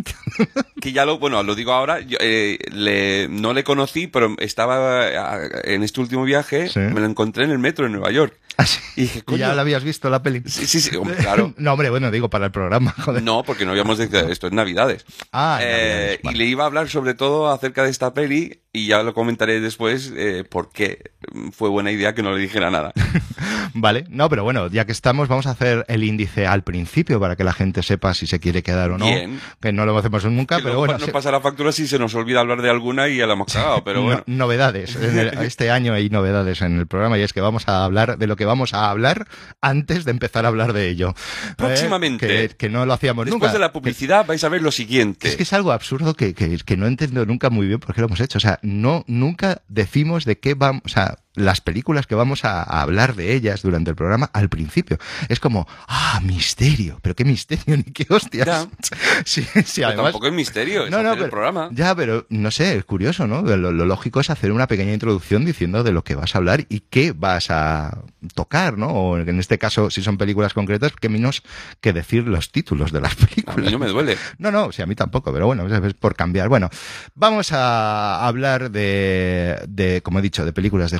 que 0.81 0.91
ya 0.91 1.05
lo, 1.05 1.19
bueno, 1.19 1.41
lo 1.43 1.53
digo 1.55 1.71
ahora, 1.73 1.99
yo, 2.01 2.17
eh, 2.19 2.57
le- 2.71 3.27
no 3.29 3.53
le 3.53 3.63
conocí, 3.63 4.07
pero 4.07 4.35
estaba 4.39 5.07
eh, 5.07 5.49
en 5.65 5.83
este 5.83 6.01
último 6.01 6.23
viaje, 6.23 6.69
Sí. 6.69 6.79
me 6.79 6.99
lo 6.99 7.05
encontré 7.05 7.43
en 7.43 7.51
el 7.51 7.59
metro 7.59 7.85
en 7.85 7.91
Nueva 7.93 8.11
York. 8.11 8.37
Así. 8.57 8.79
Y 8.95 9.01
dije, 9.01 9.23
¿Y 9.27 9.37
ya 9.37 9.53
la 9.53 9.61
habías 9.61 9.83
visto 9.83 10.09
la 10.09 10.23
peli? 10.23 10.41
Sí, 10.47 10.65
sí, 10.65 10.81
sí, 10.81 10.95
hombre, 10.95 11.15
claro. 11.17 11.53
no, 11.57 11.73
hombre, 11.73 11.91
bueno, 11.91 12.09
digo 12.09 12.27
para 12.29 12.45
el 12.47 12.51
programa, 12.51 12.91
joder. 13.05 13.21
No, 13.21 13.43
porque 13.43 13.65
no 13.65 13.71
habíamos 13.71 13.99
dicho 13.99 14.17
esto, 14.17 14.47
es 14.47 14.53
Navidades. 14.53 15.05
Ah, 15.31 15.59
Eh, 15.61 15.65
Navidades, 15.67 16.19
vale. 16.23 16.35
Y 16.35 16.39
le 16.39 16.45
iba 16.45 16.63
a 16.63 16.67
hablar 16.67 16.89
sobre 16.89 17.13
todo 17.13 17.51
acerca 17.51 17.83
de 17.83 17.91
esta 17.91 18.15
peli 18.15 18.61
y 18.73 18.87
ya 18.87 19.03
lo 19.03 19.13
comentaré 19.13 19.59
después 19.61 20.11
eh, 20.15 20.43
por 20.49 20.71
qué 20.71 21.11
fue 21.51 21.69
buena 21.69 21.91
idea 21.91 22.15
que 22.15 22.23
no 22.23 22.31
le 22.31 22.39
dijera 22.41 22.71
nada. 22.71 22.93
Vale, 23.73 24.05
no, 24.09 24.27
pero 24.29 24.43
bueno, 24.43 24.67
ya 24.67 24.85
que 24.85 24.91
estamos, 24.91 25.27
vamos 25.27 25.45
a 25.45 25.51
hacer 25.51 25.85
el 25.87 26.03
índice 26.03 26.46
al 26.47 26.63
principio 26.63 27.19
para 27.19 27.35
que 27.35 27.43
la 27.43 27.53
gente 27.53 27.83
sepa 27.83 28.13
si 28.13 28.27
se 28.27 28.39
quiere 28.39 28.63
quedar 28.63 28.91
o 28.91 28.97
no. 28.97 29.05
Bien. 29.05 29.39
Que 29.61 29.71
no 29.71 29.85
lo 29.85 29.97
hacemos 29.97 30.25
nunca, 30.25 30.57
Que 30.57 30.63
pero 30.63 30.77
bueno. 30.79 30.93
nos 30.93 31.03
se- 31.03 31.11
pasa 31.11 31.31
la 31.31 31.41
factura 31.41 31.71
si 31.71 31.87
se 31.87 31.99
nos 31.99 32.13
olvida 32.15 32.39
hablar 32.39 32.61
de 32.61 32.69
alguna 32.69 33.07
y 33.09 33.17
ya 33.17 33.27
la 33.27 33.33
hemos 33.33 33.51
cagado, 33.53 33.83
pero 33.83 33.99
no- 33.99 34.05
bueno. 34.05 34.23
novedades. 34.25 34.95
En 34.95 35.17
el- 35.19 35.37
este 35.39 35.69
año 35.71 35.93
hay 35.93 36.09
novedades 36.09 36.61
en 36.61 36.79
el 36.79 36.87
programa 36.87 37.17
y 37.17 37.21
es 37.21 37.33
que 37.33 37.41
vamos 37.41 37.67
a 37.67 37.83
hablar 37.85 38.17
de 38.17 38.27
lo 38.27 38.35
que 38.35 38.45
vamos 38.45 38.73
a 38.73 38.89
hablar 38.89 39.27
antes 39.61 40.05
de 40.05 40.11
empezar 40.11 40.45
a 40.45 40.47
hablar 40.49 40.73
de 40.73 40.89
ello. 40.89 41.09
¿Eh? 41.09 41.53
Próximamente. 41.57 42.27
Que, 42.27 42.49
que 42.55 42.69
no 42.69 42.85
lo 42.85 42.93
hacíamos 42.93 43.25
Después 43.25 43.41
nunca. 43.41 43.53
de 43.53 43.59
la 43.59 43.71
publicidad 43.71 44.25
vais 44.25 44.43
a 44.43 44.49
ver 44.49 44.61
lo 44.61 44.71
siguiente. 44.71 45.27
Es 45.27 45.35
que 45.35 45.43
es 45.43 45.53
algo 45.53 45.71
absurdo 45.71 46.13
que, 46.13 46.33
que, 46.33 46.57
que 46.57 46.77
no 46.77 46.87
entiendo 46.87 47.25
nunca 47.25 47.49
muy 47.49 47.67
bien 47.67 47.79
por 47.79 47.93
qué 47.93 48.01
lo 48.01 48.07
hemos 48.07 48.19
hecho. 48.19 48.37
O 48.37 48.41
sea, 48.41 48.59
no, 48.61 49.03
nunca 49.07 49.61
decimos 49.67 50.25
de 50.25 50.39
qué 50.39 50.53
vamos, 50.53 50.81
o 50.85 50.89
sea, 50.89 51.17
las 51.37 51.61
películas 51.61 52.05
que 52.07 52.15
vamos 52.15 52.43
a, 52.43 52.61
a 52.63 52.81
hablar 52.81 53.15
de 53.15 53.33
ellas 53.33 53.61
durante 53.61 53.89
el 53.91 53.95
programa 53.95 54.29
al 54.33 54.49
principio. 54.49 54.97
Es 55.29 55.39
como, 55.39 55.67
ah, 55.87 56.19
misterio. 56.23 56.99
Pero 57.01 57.15
qué 57.15 57.23
misterio, 57.23 57.77
ni 57.77 57.83
qué 57.83 58.05
hostias. 58.09 58.45
Ya. 58.47 58.67
Sí, 59.25 59.41
sí, 59.43 59.51
Pero 59.77 59.87
además. 59.87 60.05
tampoco 60.05 60.27
es 60.27 60.33
misterio, 60.33 60.85
es 60.85 60.93
hacer 60.93 61.23
el 61.23 61.29
programa. 61.29 61.69
Ya, 61.71 61.95
pero 61.95 62.25
no 62.29 62.51
sé, 62.51 62.77
es 62.77 62.85
curioso, 62.85 63.25
¿no? 63.27 63.41
Lo, 63.41 63.71
lo 63.71 63.85
lógico 63.85 64.19
es 64.19 64.29
hacer 64.29 64.51
una 64.51 64.67
pequeña 64.67 64.93
introducción 64.93 65.43
diciendo 65.45 65.83
de 65.83 65.91
lo 65.91 66.03
que 66.03 66.15
vas 66.15 66.35
a 66.35 66.37
hablar 66.37 66.65
y 66.69 66.81
qué 66.81 67.13
vas 67.13 67.49
a 67.49 68.03
tocar, 68.35 68.77
¿no? 68.77 68.87
O 68.87 69.17
en 69.17 69.39
este 69.39 69.57
caso, 69.57 69.89
si 69.89 70.01
son 70.03 70.17
películas 70.17 70.53
concretas, 70.53 70.93
qué 70.99 71.09
menos 71.09 71.43
que 71.81 71.93
decir 71.93 72.27
los 72.27 72.51
títulos 72.51 72.91
de 72.91 73.01
las 73.01 73.13
A 73.21 73.25
películas. 73.27 73.57
mí 73.57 73.71
no 73.71 73.79
me 73.79 73.87
duele. 73.87 74.17
No, 74.37 74.51
no, 74.51 74.71
sí, 74.71 74.81
a 74.81 74.85
mí 74.85 74.95
tampoco, 74.95 75.31
pero 75.33 75.45
bueno, 75.47 75.67
es 75.67 75.93
por 75.93 76.15
cambiar. 76.15 76.49
Bueno, 76.49 76.69
vamos 77.15 77.51
a 77.51 78.25
hablar 78.27 78.71
de, 78.71 79.59
de, 79.67 80.01
como 80.01 80.19
he 80.19 80.21
dicho, 80.21 80.45
de 80.45 80.53
películas 80.53 80.91
de 80.91 80.97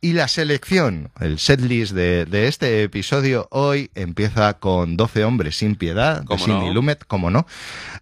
y 0.00 0.12
la 0.12 0.28
selección, 0.28 1.10
el 1.20 1.38
setlist 1.38 1.92
de, 1.92 2.24
de 2.26 2.48
este 2.48 2.82
episodio 2.82 3.48
hoy 3.50 3.90
empieza 3.94 4.54
con 4.54 4.96
12 4.96 5.24
hombres 5.24 5.56
sin 5.56 5.76
piedad, 5.76 6.20
de 6.20 6.26
¿Cómo 6.26 6.44
Sidney 6.44 6.68
no? 6.68 6.74
Lumet, 6.74 7.04
como 7.06 7.30
no, 7.30 7.46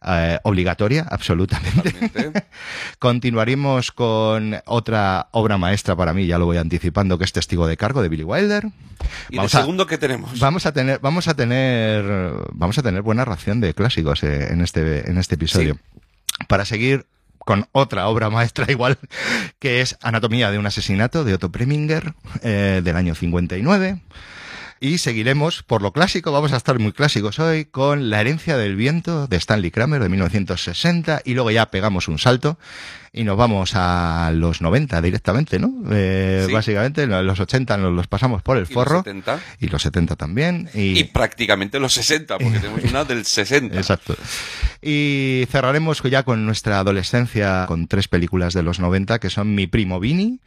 Eh, 0.06 0.38
obligatoria, 0.44 1.06
absolutamente. 1.10 1.94
Continuaremos 2.98 3.92
con 3.92 4.56
otra 4.66 5.28
obra 5.32 5.58
maestra 5.58 5.96
para 5.96 6.12
mí, 6.12 6.26
ya 6.26 6.38
lo 6.38 6.46
voy 6.46 6.56
anticipando, 6.58 7.18
que 7.18 7.24
es 7.24 7.32
Testigo 7.32 7.66
de 7.66 7.76
Cargo 7.76 8.02
de 8.02 8.08
Billy 8.08 8.24
Wilder. 8.24 8.66
Y 9.30 9.36
Vamos 9.36 9.54
a- 9.54 9.60
segundo 9.60 9.86
que 9.86 9.98
tenemos. 9.98 10.38
Vamos 10.38 10.66
a 10.66 10.72
tener, 10.72 10.98
vamos 11.00 11.28
a 11.28 11.34
tener, 11.34 12.04
vamos 12.52 12.78
a 12.78 12.82
tener 12.82 13.02
buena 13.02 13.24
ración 13.24 13.60
de 13.60 13.74
clásicos 13.74 14.22
eh, 14.22 14.52
en 14.52 14.60
este, 14.60 15.10
en 15.10 15.18
este 15.18 15.34
episodio. 15.34 15.78
Para 16.48 16.64
seguir 16.64 17.06
con 17.46 17.68
otra 17.70 18.08
obra 18.08 18.28
maestra 18.28 18.66
igual, 18.70 18.98
que 19.60 19.80
es 19.80 19.96
Anatomía 20.02 20.50
de 20.50 20.58
un 20.58 20.66
asesinato 20.66 21.24
de 21.24 21.34
Otto 21.34 21.50
Preminger, 21.52 22.12
eh, 22.42 22.82
del 22.84 22.96
año 22.96 23.14
59. 23.14 24.00
Y 24.78 24.98
seguiremos 24.98 25.62
por 25.62 25.80
lo 25.80 25.92
clásico, 25.92 26.32
vamos 26.32 26.52
a 26.52 26.58
estar 26.58 26.78
muy 26.78 26.92
clásicos 26.92 27.38
hoy, 27.38 27.64
con 27.64 28.10
La 28.10 28.20
herencia 28.20 28.58
del 28.58 28.76
viento 28.76 29.26
de 29.26 29.38
Stanley 29.38 29.70
Kramer 29.70 30.02
de 30.02 30.10
1960 30.10 31.22
y 31.24 31.32
luego 31.32 31.50
ya 31.50 31.70
pegamos 31.70 32.08
un 32.08 32.18
salto 32.18 32.58
y 33.10 33.24
nos 33.24 33.38
vamos 33.38 33.72
a 33.74 34.30
los 34.34 34.60
90 34.60 35.00
directamente, 35.00 35.58
¿no? 35.58 35.72
Eh, 35.90 36.44
Sí. 36.46 36.52
Básicamente 36.52 37.06
los 37.06 37.40
80 37.40 37.78
nos 37.78 37.94
los 37.94 38.06
pasamos 38.06 38.42
por 38.42 38.58
el 38.58 38.64
Y 38.64 38.66
los 38.66 38.74
forro 38.74 38.98
70. 38.98 39.40
y 39.60 39.68
los 39.68 39.80
70 39.80 40.14
también. 40.16 40.68
Y 40.74 41.04
prácticamente 41.04 41.80
los 41.80 41.94
60, 41.94 42.36
porque 42.36 42.58
tenemos 42.58 42.84
una 42.84 43.04
del 43.04 43.24
60. 43.24 43.74
Exacto. 43.78 44.14
Y 44.82 45.44
cerraremos 45.50 46.02
ya 46.02 46.22
con 46.24 46.44
nuestra 46.44 46.78
adolescencia 46.80 47.64
con 47.66 47.88
tres 47.88 48.08
películas 48.08 48.52
de 48.52 48.62
los 48.62 48.78
90 48.78 49.18
que 49.20 49.30
son 49.30 49.54
Mi 49.54 49.66
primo 49.66 50.00
Vini, 50.00 50.40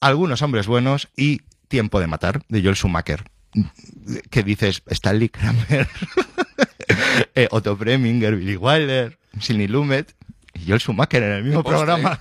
Algunos 0.00 0.40
hombres 0.40 0.66
buenos 0.66 1.08
y 1.16 1.42
Tiempo 1.68 2.00
de 2.00 2.06
matar 2.06 2.42
de 2.48 2.62
Joel 2.62 2.76
Schumacher. 2.76 3.24
Que 4.30 4.42
dices 4.42 4.82
Stanley 4.86 5.28
Kramer, 5.28 5.88
eh, 7.34 7.48
Otto 7.50 7.76
Preminger, 7.76 8.36
Billy 8.36 8.56
Wilder, 8.56 9.18
Sidney 9.40 9.68
Lumet. 9.68 10.14
y 10.54 10.66
Joel 10.66 10.80
Schumacher 10.80 11.22
en 11.22 11.32
el 11.32 11.44
mismo 11.44 11.62
programa. 11.62 12.18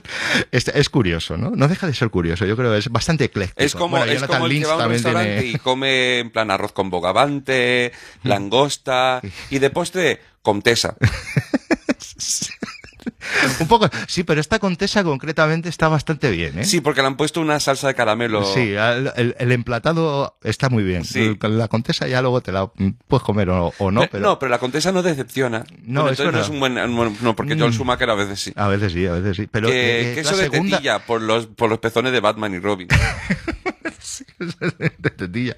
es, 0.52 0.68
es 0.68 0.88
curioso, 0.88 1.36
¿no? 1.36 1.50
No 1.50 1.68
deja 1.68 1.86
de 1.86 1.94
ser 1.94 2.10
curioso. 2.10 2.44
Yo 2.46 2.56
creo 2.56 2.72
que 2.72 2.78
es 2.78 2.88
bastante 2.90 3.24
ecléctico. 3.24 3.60
Es 3.62 3.74
como, 3.74 3.96
Bueno, 3.96 4.12
es 4.12 4.22
como 4.24 4.46
el 4.46 4.58
que 4.60 4.64
va 4.66 4.74
a 4.84 4.86
un 4.86 4.92
restaurante 4.92 5.40
tiene- 5.40 5.56
y 5.56 5.58
come 5.58 6.18
en 6.20 6.30
plan 6.30 6.50
arroz 6.50 6.72
con 6.72 6.90
bogavante, 6.90 7.92
langosta 8.24 9.20
y 9.50 9.58
de 9.58 9.70
postre 9.70 10.20
comtesa. 10.42 10.96
Un 13.60 13.68
poco, 13.68 13.88
sí, 14.08 14.22
pero 14.24 14.40
esta 14.40 14.58
contesa 14.58 15.02
concretamente 15.04 15.68
está 15.68 15.88
bastante 15.88 16.30
bien, 16.30 16.58
¿eh? 16.60 16.64
Sí, 16.64 16.80
porque 16.80 17.00
le 17.00 17.06
han 17.08 17.16
puesto 17.16 17.40
una 17.40 17.58
salsa 17.60 17.88
de 17.88 17.94
caramelo. 17.94 18.44
Sí, 18.44 18.72
el, 18.74 19.10
el- 19.16 19.36
el 19.38 19.52
emplatado 19.52 20.36
está 20.42 20.68
muy 20.68 20.82
bien. 20.82 21.04
Sí. 21.04 21.38
La 21.42 21.68
contesa 21.68 22.06
ya 22.08 22.20
luego 22.22 22.40
te 22.40 22.52
la 22.52 22.66
puedes 23.08 23.22
comer 23.24 23.50
o, 23.50 23.72
o 23.78 23.90
no, 23.90 24.02
Pe- 24.02 24.08
pero 24.12 24.38
la 24.48 24.58
contesa 24.58 24.92
no 24.92 25.02
decepciona. 25.02 25.64
No, 25.84 26.02
Bueno, 26.02 26.12
es 26.14 26.20
entonces 26.20 26.32
no 26.34 26.40
es 26.40 26.48
un 26.48 26.60
buen, 26.60 26.78
un 26.78 27.16
no, 27.22 27.36
porque 27.36 27.56
Joel 27.56 27.70
Mm. 27.70 27.74
Schumacher 27.74 28.10
a 28.10 28.14
veces 28.14 28.40
sí. 28.40 28.52
a 28.56 28.68
veces 28.68 28.92
sí, 28.92 29.06
a 29.06 29.12
veces 29.12 29.36
sí. 29.36 29.48
Pero 29.50 29.68
que, 29.68 30.12
eh, 30.12 30.14
que 30.14 30.22
la 30.22 30.28
eso 30.30 30.36
de 30.36 30.44
segunda 30.50 30.76
tetilla 30.78 30.98
por 31.00 31.20
los, 31.22 31.46
por 31.46 31.70
los 31.70 31.78
pezones 31.78 32.12
de 32.12 32.20
Batman 32.20 32.54
y 32.54 32.58
Robin. 32.58 32.88
de 34.98 35.10
tetilla. 35.10 35.54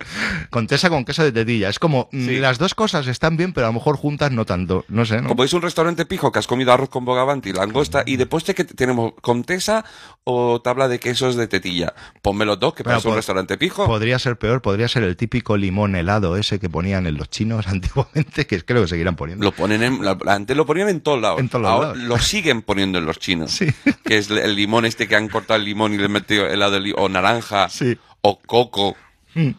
Contesa 0.51 0.89
con 0.91 1.05
queso 1.05 1.23
de 1.25 1.33
tetilla. 1.33 1.69
Es 1.69 1.79
como 1.79 2.09
mm, 2.13 2.27
Sí. 2.27 2.37
las 2.37 2.59
dos 2.59 2.75
cosas 2.75 3.07
están 3.07 3.37
bien, 3.37 3.53
pero 3.53 3.67
a 3.67 3.71
lo 3.71 3.75
mejor 3.75 3.97
juntas 3.97 4.31
no 4.33 4.45
tanto. 4.45 4.85
No 4.89 5.05
sé, 5.05 5.21
¿no? 5.21 5.29
Como 5.29 5.45
es 5.45 5.53
un 5.53 5.63
restaurante 5.63 6.07
pijo 6.07 6.33
que 6.33 6.39
has 6.39 6.47
comido 6.47 6.73
arroz 6.73 6.89
con 6.89 7.05
bogavante 7.05 7.49
y 7.51 7.53
langosta 7.53 8.03
y 8.07 8.17
de 8.17 8.27
postre 8.27 8.55
que 8.55 8.65
tenemos 8.65 9.13
comtesa 9.21 9.85
o 10.25 10.61
tabla 10.63 10.89
de 10.89 10.99
quesos 11.01 11.37
de 11.37 11.47
tetilla. 11.49 11.95
Ponme 12.23 12.45
los 12.45 12.59
dos, 12.61 12.75
que 12.75 12.83
Bueno, 12.83 13.01
un 13.05 13.15
restaurante 13.17 13.59
pijo. 13.59 13.87
Podría 13.87 14.19
ser 14.19 14.37
peor, 14.39 14.63
podría 14.63 14.89
ser 14.89 15.03
el 15.03 15.17
típico 15.17 15.57
limón 15.57 15.97
helado 15.97 16.37
ese 16.37 16.59
que 16.59 16.69
ponían 16.71 17.07
en 17.07 17.17
los 17.17 17.29
chinos 17.31 17.67
antiguamente, 17.69 18.47
que 18.47 18.63
creo 18.65 18.83
que 18.83 18.89
seguirán 18.89 19.17
poniendo. 19.17 19.45
Lo 19.45 19.53
ponen 19.53 19.83
en, 19.83 20.05
la- 20.05 20.19
antes 20.27 20.57
lo 20.57 20.67
ponían 20.67 20.89
en 20.89 21.01
todos 21.01 21.21
lados. 21.21 21.41
En 21.41 21.49
todos 21.49 21.67
Ahora 21.67 21.89
lados. 21.89 21.99
Lo 22.03 22.19
siguen 22.19 22.63
poniendo 22.63 22.99
en 22.99 23.07
los 23.07 23.19
chinos. 23.19 23.53
Sí. 23.65 23.67
Que 24.05 24.19
es 24.19 24.31
el 24.31 24.57
limón 24.57 24.85
este 24.85 25.07
que 25.09 25.17
han 25.17 25.29
cortado 25.29 25.59
el 25.59 25.65
limón 25.65 25.95
y 25.95 25.99
le 25.99 26.07
han 26.07 26.13
metido 26.13 26.47
helado 26.47 26.79
o 26.97 27.09
naranja. 27.09 27.69
Sí. 27.69 27.97
O 28.27 28.39
coco. 28.41 28.97
Mm, 29.35 29.51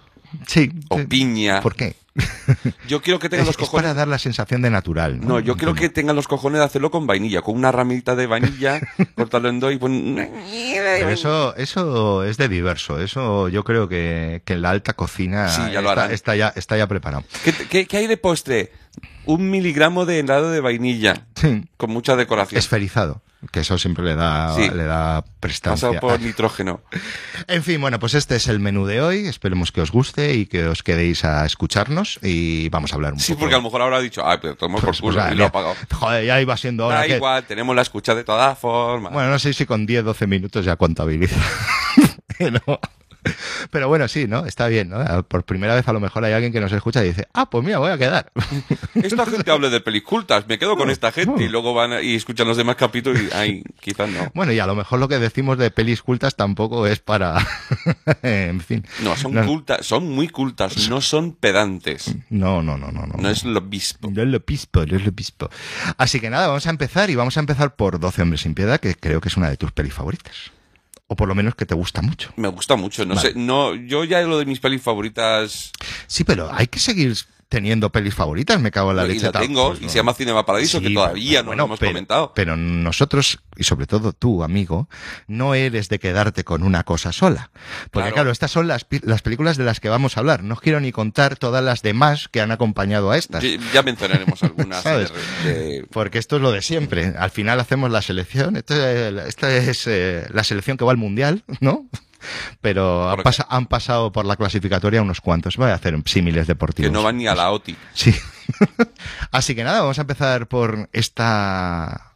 Sí. 0.47 0.71
O 0.89 0.97
sí. 0.99 1.05
piña. 1.05 1.61
¿Por 1.61 1.75
qué? 1.75 1.95
Yo 2.87 3.01
quiero 3.01 3.19
que 3.19 3.29
tengan 3.29 3.43
Es, 3.43 3.47
los 3.47 3.55
es 3.55 3.59
cojones. 3.59 3.83
para 3.83 3.93
dar 3.93 4.07
la 4.07 4.17
sensación 4.17 4.61
de 4.61 4.69
natural. 4.69 5.19
No, 5.19 5.27
No, 5.27 5.39
yo 5.39 5.55
quiero 5.57 5.73
que 5.75 5.89
tengan 5.89 6.15
los 6.15 6.27
cojones 6.27 6.59
de 6.59 6.65
hacerlo 6.65 6.89
con 6.89 7.05
vainilla, 7.05 7.41
con 7.41 7.55
una 7.55 7.71
ramita 7.73 8.15
de 8.15 8.25
vainilla, 8.25 8.79
cortarlo 9.15 9.49
en 9.49 9.59
dos 9.59 9.73
y. 9.73 9.77
Pero 9.77 11.09
eso, 11.09 11.55
eso 11.57 12.23
es 12.23 12.37
de 12.37 12.47
diverso. 12.49 12.99
Eso 13.01 13.49
yo 13.49 13.63
creo 13.63 13.87
que, 13.87 14.41
que 14.45 14.53
en 14.53 14.61
la 14.61 14.69
alta 14.71 14.93
cocina 14.93 15.49
Sí, 15.49 15.61
ya 15.71 15.81
lo 15.81 15.91
está, 16.05 16.35
ya, 16.35 16.53
está 16.55 16.77
ya 16.77 16.87
preparado. 16.87 17.23
¿Qué, 17.43 17.53
qué, 17.69 17.85
qué 17.85 17.97
hay 17.97 18.07
de 18.07 18.17
postre? 18.17 18.71
Un 19.25 19.49
miligramo 19.49 20.05
de 20.05 20.19
helado 20.19 20.51
de 20.51 20.61
vainilla, 20.61 21.25
Sí. 21.35 21.65
con 21.77 21.91
mucha 21.91 22.15
decoración. 22.15 22.57
Esferizado. 22.59 23.21
Que 23.51 23.61
eso 23.61 23.77
siempre 23.77 24.03
le 24.03 24.15
da, 24.15 24.53
Sí. 24.55 24.69
le 24.69 24.83
da 24.85 25.23
prestancia. 25.39 25.87
Pasado 25.89 25.99
por 26.01 26.19
nitrógeno. 26.21 26.81
En 27.47 27.63
fin, 27.63 27.79
bueno, 27.79 27.99
pues 27.99 28.13
este 28.15 28.35
es 28.37 28.47
el 28.47 28.59
menú 28.59 28.85
de 28.85 29.01
hoy. 29.01 29.27
Esperemos 29.27 29.71
que 29.71 29.81
os 29.81 29.91
guste 29.91 30.33
y 30.33 30.45
que 30.47 30.65
os 30.65 30.81
quedéis 30.83 31.23
a 31.25 31.45
escucharnos 31.45 32.19
y 32.23 32.69
vamos 32.69 32.91
a 32.91 32.95
hablar 32.95 33.13
un 33.13 33.19
Sí, 33.19 33.33
poco. 33.33 33.41
porque 33.41 33.55
a 33.55 33.57
lo 33.59 33.63
mejor 33.63 33.81
ahora 33.83 33.97
ha 33.97 34.01
dicho, 34.01 34.25
ay, 34.25 34.39
pero 34.41 34.55
por 34.55 34.69
Pues, 34.71 34.83
pues, 34.83 35.01
culo 35.01 35.21
ah, 35.21 35.25
y 35.25 35.27
lo 35.27 35.31
ha 35.31 35.31
mira, 35.33 35.45
apagado. 35.47 35.75
Joder, 35.93 36.25
ya 36.25 36.41
iba 36.41 36.57
siendo 36.57 36.87
hora. 36.87 36.99
Da 37.01 37.07
que- 37.07 37.15
igual, 37.17 37.43
tenemos 37.45 37.75
la 37.75 37.81
escucha 37.83 38.15
de 38.15 38.23
todas 38.23 38.57
formas. 38.57 39.13
Bueno, 39.13 39.29
no 39.29 39.37
sé 39.39 39.53
si 39.53 39.65
con 39.65 39.85
10, 39.85 40.03
12 40.05 40.25
minutos 40.27 40.65
ya 40.65 40.75
contabiliza. 40.75 41.35
Pero, 42.37 42.61
pero 43.71 43.87
bueno, 43.87 44.07
sí, 44.07 44.27
¿no? 44.27 44.45
Está 44.45 44.67
bien, 44.67 44.89
¿no? 44.89 45.23
Por 45.27 45.43
primera 45.43 45.75
vez 45.75 45.87
a 45.87 45.93
lo 45.93 45.99
mejor 45.99 46.23
hay 46.25 46.33
alguien 46.33 46.51
que 46.53 46.59
nos 46.61 46.71
escucha 46.71 47.03
y 47.03 47.09
dice, 47.09 47.27
ah, 47.33 47.49
pues 47.49 47.63
mira, 47.63 47.79
voy 47.79 47.91
a 47.91 47.97
quedar. 47.97 48.31
Esta 48.95 49.25
gente 49.25 49.51
habla 49.51 49.69
de 49.69 49.81
pelicultas, 49.81 50.47
me 50.47 50.57
quedo 50.59 50.75
con 50.77 50.89
esta 50.89 51.11
gente 51.11 51.43
y 51.43 51.49
luego 51.49 51.73
van 51.73 51.93
a- 51.93 52.01
y 52.01 52.15
escuchan 52.15 52.47
los 52.47 52.57
demás 52.57 52.75
capítulos 52.75 53.21
y, 53.21 53.29
ay, 53.35 53.63
quizás 53.81 54.09
no. 54.09 54.31
Bueno, 54.33 54.51
y 54.51 54.59
a 54.59 54.65
lo 54.67 54.75
mejor 54.75 54.99
lo 54.99 55.07
que 55.07 55.19
decimos 55.19 55.57
de 55.57 55.71
pelis 55.71 56.01
cultas 56.01 56.35
tampoco 56.35 56.87
es 56.87 56.99
para... 56.99 57.45
en 58.21 58.61
fin. 58.61 58.85
No, 59.01 59.15
son 59.15 59.33
no, 59.33 59.45
cultas, 59.45 59.85
son 59.85 60.07
muy 60.09 60.27
cultas, 60.29 60.89
no 60.89 61.01
son 61.01 61.33
pedantes. 61.33 62.15
No, 62.29 62.61
no, 62.61 62.77
no, 62.77 62.91
no. 62.91 63.05
No, 63.05 63.13
No 63.17 63.29
es 63.29 63.43
lo 63.43 63.59
obispo. 63.59 64.09
No 64.11 64.21
es 64.21 64.27
lo 64.27 64.39
pispo, 64.39 64.85
no 64.85 64.95
es 64.97 65.05
lo 65.05 65.11
pispo. 65.11 65.49
Así 65.97 66.19
que 66.19 66.29
nada, 66.29 66.47
vamos 66.47 66.67
a 66.67 66.69
empezar 66.69 67.09
y 67.09 67.15
vamos 67.15 67.37
a 67.37 67.39
empezar 67.39 67.75
por 67.75 67.99
12 67.99 68.21
hombres 68.21 68.41
sin 68.41 68.53
piedad, 68.55 68.79
que 68.79 68.95
creo 68.95 69.21
que 69.21 69.29
es 69.29 69.37
una 69.37 69.49
de 69.49 69.57
tus 69.57 69.71
pelis 69.71 69.93
favoritas. 69.93 70.51
O 71.07 71.15
por 71.15 71.27
lo 71.27 71.35
menos 71.35 71.53
que 71.55 71.65
te 71.67 71.75
gusta 71.75 72.01
mucho. 72.01 72.33
Me 72.35 72.47
gusta 72.47 72.75
mucho, 72.75 73.05
no 73.05 73.13
Vale. 73.15 73.33
sé, 73.33 73.37
no, 73.37 73.75
yo 73.75 74.03
ya 74.05 74.21
lo 74.21 74.39
de 74.39 74.45
mis 74.45 74.59
pelis 74.59 74.81
favoritas 74.81 75.71
Sí, 76.07 76.23
pero 76.23 76.51
hay 76.51 76.65
que 76.67 76.79
seguir 76.79 77.15
teniendo 77.49 77.91
pelis 77.91 78.13
favoritas, 78.15 78.59
me 78.59 78.71
cago 78.71 78.91
en 78.91 78.97
la 78.97 79.05
y 79.05 79.09
leche. 79.09 79.25
la 79.27 79.31
tal. 79.31 79.41
tengo, 79.43 79.69
Pues 79.69 79.81
y 79.81 79.85
no. 79.85 79.89
se 79.89 79.95
llama 79.97 80.13
Cinema 80.13 80.45
Paradiso, 80.45 80.79
Sí, 80.79 80.85
que 80.87 80.93
todavía 80.93 81.43
no 81.43 81.53
lo 81.55 81.65
hemos 81.65 81.79
pero, 81.79 81.91
comentado. 81.91 82.33
Pero 82.35 82.57
nosotros, 82.57 83.39
y 83.55 83.63
sobre 83.63 83.85
todo 83.87 84.13
tú, 84.13 84.43
amigo, 84.43 84.89
no 85.27 85.53
eres 85.55 85.87
de 85.89 85.99
quedarte 85.99 86.43
con 86.43 86.63
una 86.63 86.83
cosa 86.83 87.11
sola. 87.11 87.51
Porque 87.91 88.05
Claro. 88.09 88.13
claro, 88.15 88.31
estas 88.31 88.51
son 88.51 88.67
las, 88.67 88.85
las 89.03 89.21
películas 89.21 89.57
de 89.57 89.63
las 89.63 89.79
que 89.79 89.89
vamos 89.89 90.17
a 90.17 90.19
hablar. 90.21 90.43
No 90.43 90.55
quiero 90.55 90.79
ni 90.79 90.91
contar 90.91 91.37
todas 91.37 91.63
las 91.63 91.81
demás 91.81 92.27
que 92.29 92.41
han 92.41 92.51
acompañado 92.51 93.11
a 93.11 93.17
estas. 93.17 93.43
Ya- 93.43 93.57
Ya 93.73 93.83
mencionaremos 93.83 94.41
algunas. 94.43 94.81
¿Sabes? 94.83 95.11
de- 95.43 95.53
de- 95.53 95.83
Porque 95.91 96.17
esto 96.17 96.37
es 96.37 96.41
lo 96.41 96.51
de 96.51 96.61
siempre. 96.61 97.13
Al 97.17 97.29
final 97.31 97.59
hacemos 97.59 97.91
la 97.91 98.01
selección. 98.01 98.55
Esto 98.55 98.73
es, 98.75 99.27
esta 99.27 99.55
es 99.55 99.85
eh, 99.87 100.25
la 100.31 100.43
selección 100.43 100.77
que 100.77 100.85
va 100.85 100.91
al 100.91 100.97
mundial, 100.97 101.43
¿no? 101.59 101.87
Pero 102.61 103.09
han, 103.49 103.65
pasado 103.67 104.11
por 104.11 104.25
la 104.25 104.35
clasificatoria 104.35 105.01
unos 105.01 105.21
cuantos. 105.21 105.57
Voy 105.57 105.69
a 105.69 105.75
hacer 105.75 105.97
símiles 106.05 106.47
deportivos. 106.47 106.89
que 106.89 106.93
no 106.93 107.03
van 107.03 107.17
ni 107.17 107.27
a 107.27 107.35
la 107.35 107.51
OTI. 107.51 107.75
Sí. 107.93 108.13
Así 109.31 109.55
que 109.55 109.63
nada, 109.63 109.81
vamos 109.81 109.97
a 109.97 110.01
empezar 110.01 110.47
por 110.47 110.89
esta 110.93 112.11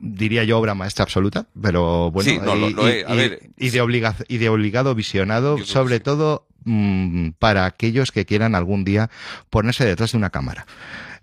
diría 0.00 0.44
yo 0.44 0.58
obra 0.58 0.74
maestra 0.74 1.02
absoluta, 1.02 1.46
pero 1.60 2.10
bueno, 2.12 2.30
Sí, 2.30 2.38
no, 2.38 2.54
y, 2.56 2.72
lo. 2.72 2.84
A 2.84 2.90
y- 2.90 3.16
ver, 3.16 3.40
y 3.56 3.70
de 3.70 3.82
obliga- 3.82 4.14
y 4.28 4.38
de 4.38 4.48
obligado 4.48 4.94
visionado, 4.94 5.58
sobre 5.64 5.96
sí. 5.96 6.02
todo 6.04 6.46
mm, 6.64 7.30
para 7.38 7.64
aquellos 7.66 8.12
que 8.12 8.24
quieran 8.24 8.54
algún 8.54 8.84
día 8.84 9.10
ponerse 9.50 9.84
detrás 9.84 10.12
de 10.12 10.18
una 10.18 10.30
cámara. 10.30 10.66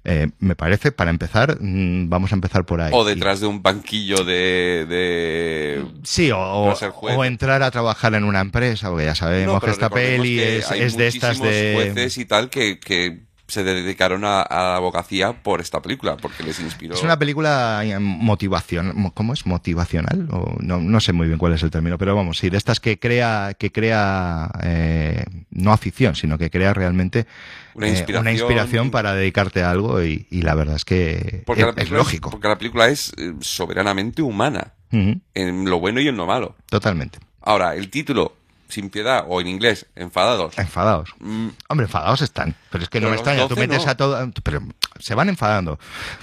Eh, 0.08 0.30
me 0.40 0.56
parece, 0.56 0.92
para 0.92 1.10
empezar, 1.10 1.58
mm, 1.60 2.10
vamos 2.10 2.32
a 2.32 2.36
empezar 2.36 2.64
por 2.64 2.80
ahí. 2.80 2.92
O 2.94 3.04
detrás 3.04 3.40
de 3.40 3.48
un 3.48 3.64
banquillo 3.64 4.24
de... 4.24 4.86
de... 4.88 5.84
Sí, 6.04 6.30
o, 6.32 6.40
o- 6.40 6.66
para 6.66 6.76
ser 6.76 6.92
juez. 6.92 7.18
o 7.18 7.26
entrar 7.26 7.64
a 7.64 7.72
trabajar 7.72 8.14
en 8.14 8.24
una 8.24 8.40
empresa, 8.40 8.90
porque 8.90 9.06
ya 9.06 9.16
sabemos 9.16 9.56
No, 9.56 9.60
que 9.62 9.72
esta 9.72 9.90
peli 9.90 10.36
que 10.38 10.58
es, 10.60 10.72
es 10.72 10.96
de 10.96 11.08
estas 11.08 11.42
de... 11.42 11.72
jueces 11.74 12.18
y 12.20 12.26
tal 12.26 12.50
que, 12.52 12.80
que 12.80 13.22
se 13.48 13.64
dedicaron 13.64 14.26
a, 14.26 14.42
a 14.42 14.64
la 14.64 14.76
abogacía 14.78 15.34
por 15.44 15.62
esta 15.62 15.82
película, 15.82 16.18
porque 16.18 16.42
les 16.44 16.60
inspiró. 16.60 16.96
Es 16.96 17.04
una 17.04 17.20
película 17.20 17.82
eh, 17.84 18.00
motivación, 18.00 18.94
mo- 18.96 19.14
¿cómo 19.14 19.34
es? 19.34 19.46
Motivacional 19.46 20.28
o 20.32 20.56
no, 20.60 20.80
no 20.80 21.00
sé 21.00 21.14
muy 21.14 21.28
bien 21.28 21.38
cuál 21.38 21.54
es 21.54 21.62
el 21.64 21.70
término, 21.70 21.98
pero 21.98 22.16
vamos, 22.16 22.38
sí, 22.40 22.50
de 22.50 22.58
estas 22.58 22.80
que 22.80 22.98
crea, 23.00 23.54
que 23.58 23.72
crea 23.72 24.50
eh, 24.64 25.24
no 25.52 25.72
afición, 25.72 26.16
sino 26.16 26.38
que 26.38 26.50
crea 26.50 26.74
realmente 26.74 27.28
Una 27.76 27.88
eh, 27.88 27.92
inspiración. 27.92 28.22
una 28.22 28.32
inspiración 28.32 28.92
para 28.92 29.14
dedicarte 29.14 29.62
a 29.62 29.70
algo 29.72 30.04
y, 30.04 30.28
y 30.32 30.42
la 30.42 30.56
verdad 30.56 30.76
es 30.78 30.86
que 30.86 31.44
porque 31.46 31.72
es, 31.78 31.90
lógico, 31.92 32.32
porque 32.32 32.48
la 32.48 32.58
película 32.58 32.88
es 32.90 33.14
soberanamente 33.42 34.22
humana, 34.22 34.74
en 34.92 35.70
lo 35.70 35.80
bueno 35.80 36.00
y 36.00 36.08
en 36.08 36.18
lo 36.18 36.26
malo. 36.26 36.56
totalmente. 36.70 37.20
Ahora, 37.42 37.76
el 37.76 37.90
título, 37.90 38.38
Sin 38.68 38.90
Piedad, 38.90 39.26
o 39.28 39.40
en 39.42 39.48
inglés, 39.48 39.86
Enfadados. 39.96 40.58
Enfadados. 40.58 41.14
Mm, 41.20 41.50
Hombre, 41.70 41.86
enfadados 41.86 42.22
están, 42.22 42.56
pero 42.72 42.84
es 42.84 42.90
que 42.90 43.00
no 43.00 43.10
me 43.10 43.16
extraña. 43.16 43.44
Tú 43.44 43.50
12 43.56 43.62
metes 43.68 43.86
no. 43.86 43.92
a 43.92 43.96
todo. 43.96 44.32
Pero 44.44 44.62
se 45.00 45.14
van 45.14 45.30
enfadando. 45.30 45.78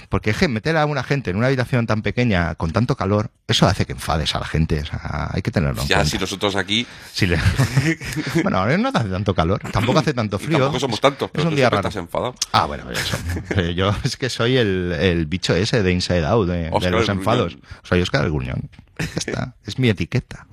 Porque 0.09 0.31
es 0.31 0.37
que 0.37 0.47
meter 0.49 0.75
a 0.77 0.85
una 0.85 1.03
gente 1.03 1.31
en 1.31 1.37
una 1.37 1.47
habitación 1.47 1.87
tan 1.87 2.01
pequeña, 2.01 2.55
con 2.55 2.71
tanto 2.71 2.95
calor, 2.97 3.31
eso 3.47 3.65
hace 3.65 3.85
que 3.85 3.93
enfades 3.93 4.35
a 4.35 4.39
la 4.39 4.45
gente. 4.45 4.81
O 4.81 4.85
sea, 4.85 5.29
hay 5.31 5.41
que 5.41 5.51
tenerlo 5.51 5.81
en 5.81 5.87
ya, 5.87 5.97
cuenta. 5.97 6.11
si 6.11 6.17
nosotros 6.17 6.55
aquí 6.57 6.85
Si 7.13 7.25
le- 7.27 7.39
bueno, 8.43 8.57
ahora 8.59 8.77
no 8.77 8.89
hace 8.89 9.07
tanto 9.09 9.33
calor, 9.33 9.59
tampoco 9.71 9.99
hace 9.99 10.13
tanto 10.13 10.37
y 10.41 10.45
frío. 10.45 10.57
tampoco 10.59 10.79
somos 10.79 10.99
tantos, 10.99 11.27
Es 11.27 11.31
pero 11.33 11.45
un 11.45 11.49
tú 11.51 11.55
día 11.55 11.69
raro. 11.69 11.87
estás 11.87 11.95
enfadado. 12.01 12.35
Ah, 12.51 12.65
bueno, 12.65 12.89
eso. 12.91 13.17
Eh, 13.55 13.73
Yo 13.73 13.93
es 14.03 14.17
que 14.17 14.29
soy 14.29 14.57
el, 14.57 14.91
el 14.99 15.25
bicho 15.27 15.55
ese 15.55 15.81
de 15.81 15.91
Inside 15.91 16.25
Out, 16.25 16.47
de, 16.49 16.69
de 16.69 16.89
los 16.91 17.07
enfados. 17.09 17.53
Gruñón. 17.53 17.69
Soy 17.83 18.01
Oscar 18.01 18.25
el 18.25 18.31
Gruñón. 18.31 18.69
Está. 19.15 19.55
Es 19.65 19.79
mi 19.79 19.89
etiqueta. 19.89 20.45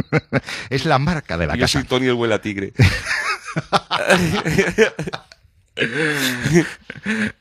es 0.70 0.84
la 0.84 0.98
marca 0.98 1.36
de 1.38 1.46
la 1.46 1.54
Yo 1.54 1.60
casa. 1.62 1.78
soy 1.80 1.88
Tony 1.88 2.06
el 2.06 2.14
Huela 2.14 2.40
Tigre. 2.40 2.72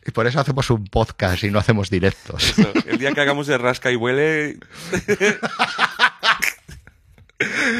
Y 0.05 0.11
por 0.13 0.27
eso 0.27 0.39
hacemos 0.39 0.69
un 0.69 0.85
podcast 0.85 1.43
y 1.43 1.49
no 1.51 1.59
hacemos 1.59 1.89
directos. 1.89 2.43
Eso, 2.57 2.71
el 2.85 2.97
día 2.97 3.11
que 3.13 3.21
hagamos 3.21 3.47
de 3.47 3.57
rasca 3.57 3.91
y 3.91 3.95
huele, 3.95 4.57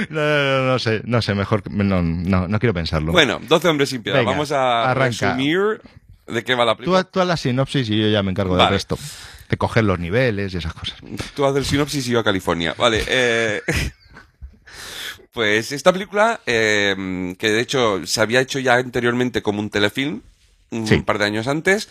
No, 0.10 0.20
no, 0.22 0.60
no, 0.62 0.68
no 0.68 0.80
sé, 0.80 1.02
no 1.06 1.20
sé, 1.22 1.34
mejor, 1.34 1.64
que- 1.64 1.72
no, 1.72 2.02
no, 2.04 2.48
no 2.48 2.60
quiero 2.60 2.74
pensarlo. 2.76 3.12
Bueno, 3.12 3.40
12 3.48 3.68
hombres 3.68 3.90
sin 3.90 4.04
piedad. 4.04 4.20
Venga, 4.20 4.32
Vamos 4.32 4.52
a 4.52 4.92
arranca. 4.92 5.34
resumir 5.34 5.82
de 6.28 6.44
qué 6.44 6.54
va 6.54 6.64
la 6.66 6.74
tú, 6.74 6.78
película. 6.78 7.00
haz- 7.00 7.12
tú 7.12 7.20
haz 7.22 7.28
la 7.28 7.38
sinopsis 7.38 7.90
y 7.90 8.00
yo 8.00 8.08
ya 8.10 8.22
me 8.22 8.30
encargo 8.32 8.56
del 8.56 8.66
Vale. 8.66 8.76
resto. 8.76 9.00
De 9.50 9.58
coger 9.58 9.84
los 9.86 9.98
niveles 9.98 10.54
y 10.54 10.58
esas 10.58 10.74
cosas. 10.74 11.00
Tú 11.36 11.46
haces 11.46 11.58
el 11.60 11.66
sinopsis 11.66 12.06
y 12.08 12.12
yo 12.12 12.20
a 12.20 12.24
California. 12.24 12.76
Vale. 12.78 13.04
eh, 13.08 13.62
pues 15.38 15.72
esta 15.72 15.94
película, 15.94 16.42
eh, 16.48 17.36
que 17.38 17.52
de 17.52 17.62
hecho 17.62 18.04
se 18.08 18.22
había 18.22 18.42
hecho 18.42 18.58
ya 18.58 18.74
anteriormente 18.74 19.44
como 19.44 19.60
un 19.60 19.70
telefilm, 19.70 20.22
un 20.72 20.88
Sí. 20.88 20.98
par 21.04 21.20
de 21.20 21.26
años 21.26 21.48
antes. 21.48 21.90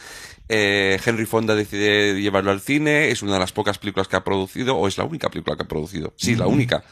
Eh, 0.49 1.01
Henry 1.05 1.27
Fonda 1.27 1.55
decide 1.57 2.21
llevarlo 2.21 2.51
al 2.51 2.61
cine, 2.61 3.11
es 3.11 3.23
una 3.23 3.35
de 3.35 3.39
las 3.41 3.53
pocas 3.53 3.79
películas 3.79 4.07
que 4.09 4.17
ha 4.17 4.23
producido, 4.25 4.77
o 4.77 4.87
es 4.89 4.99
la 4.99 5.05
única 5.05 5.29
película 5.29 5.57
que 5.57 5.63
ha 5.63 5.69
producido, 5.69 6.13
sí, 6.17 6.35
la 6.37 6.47
única. 6.49 6.83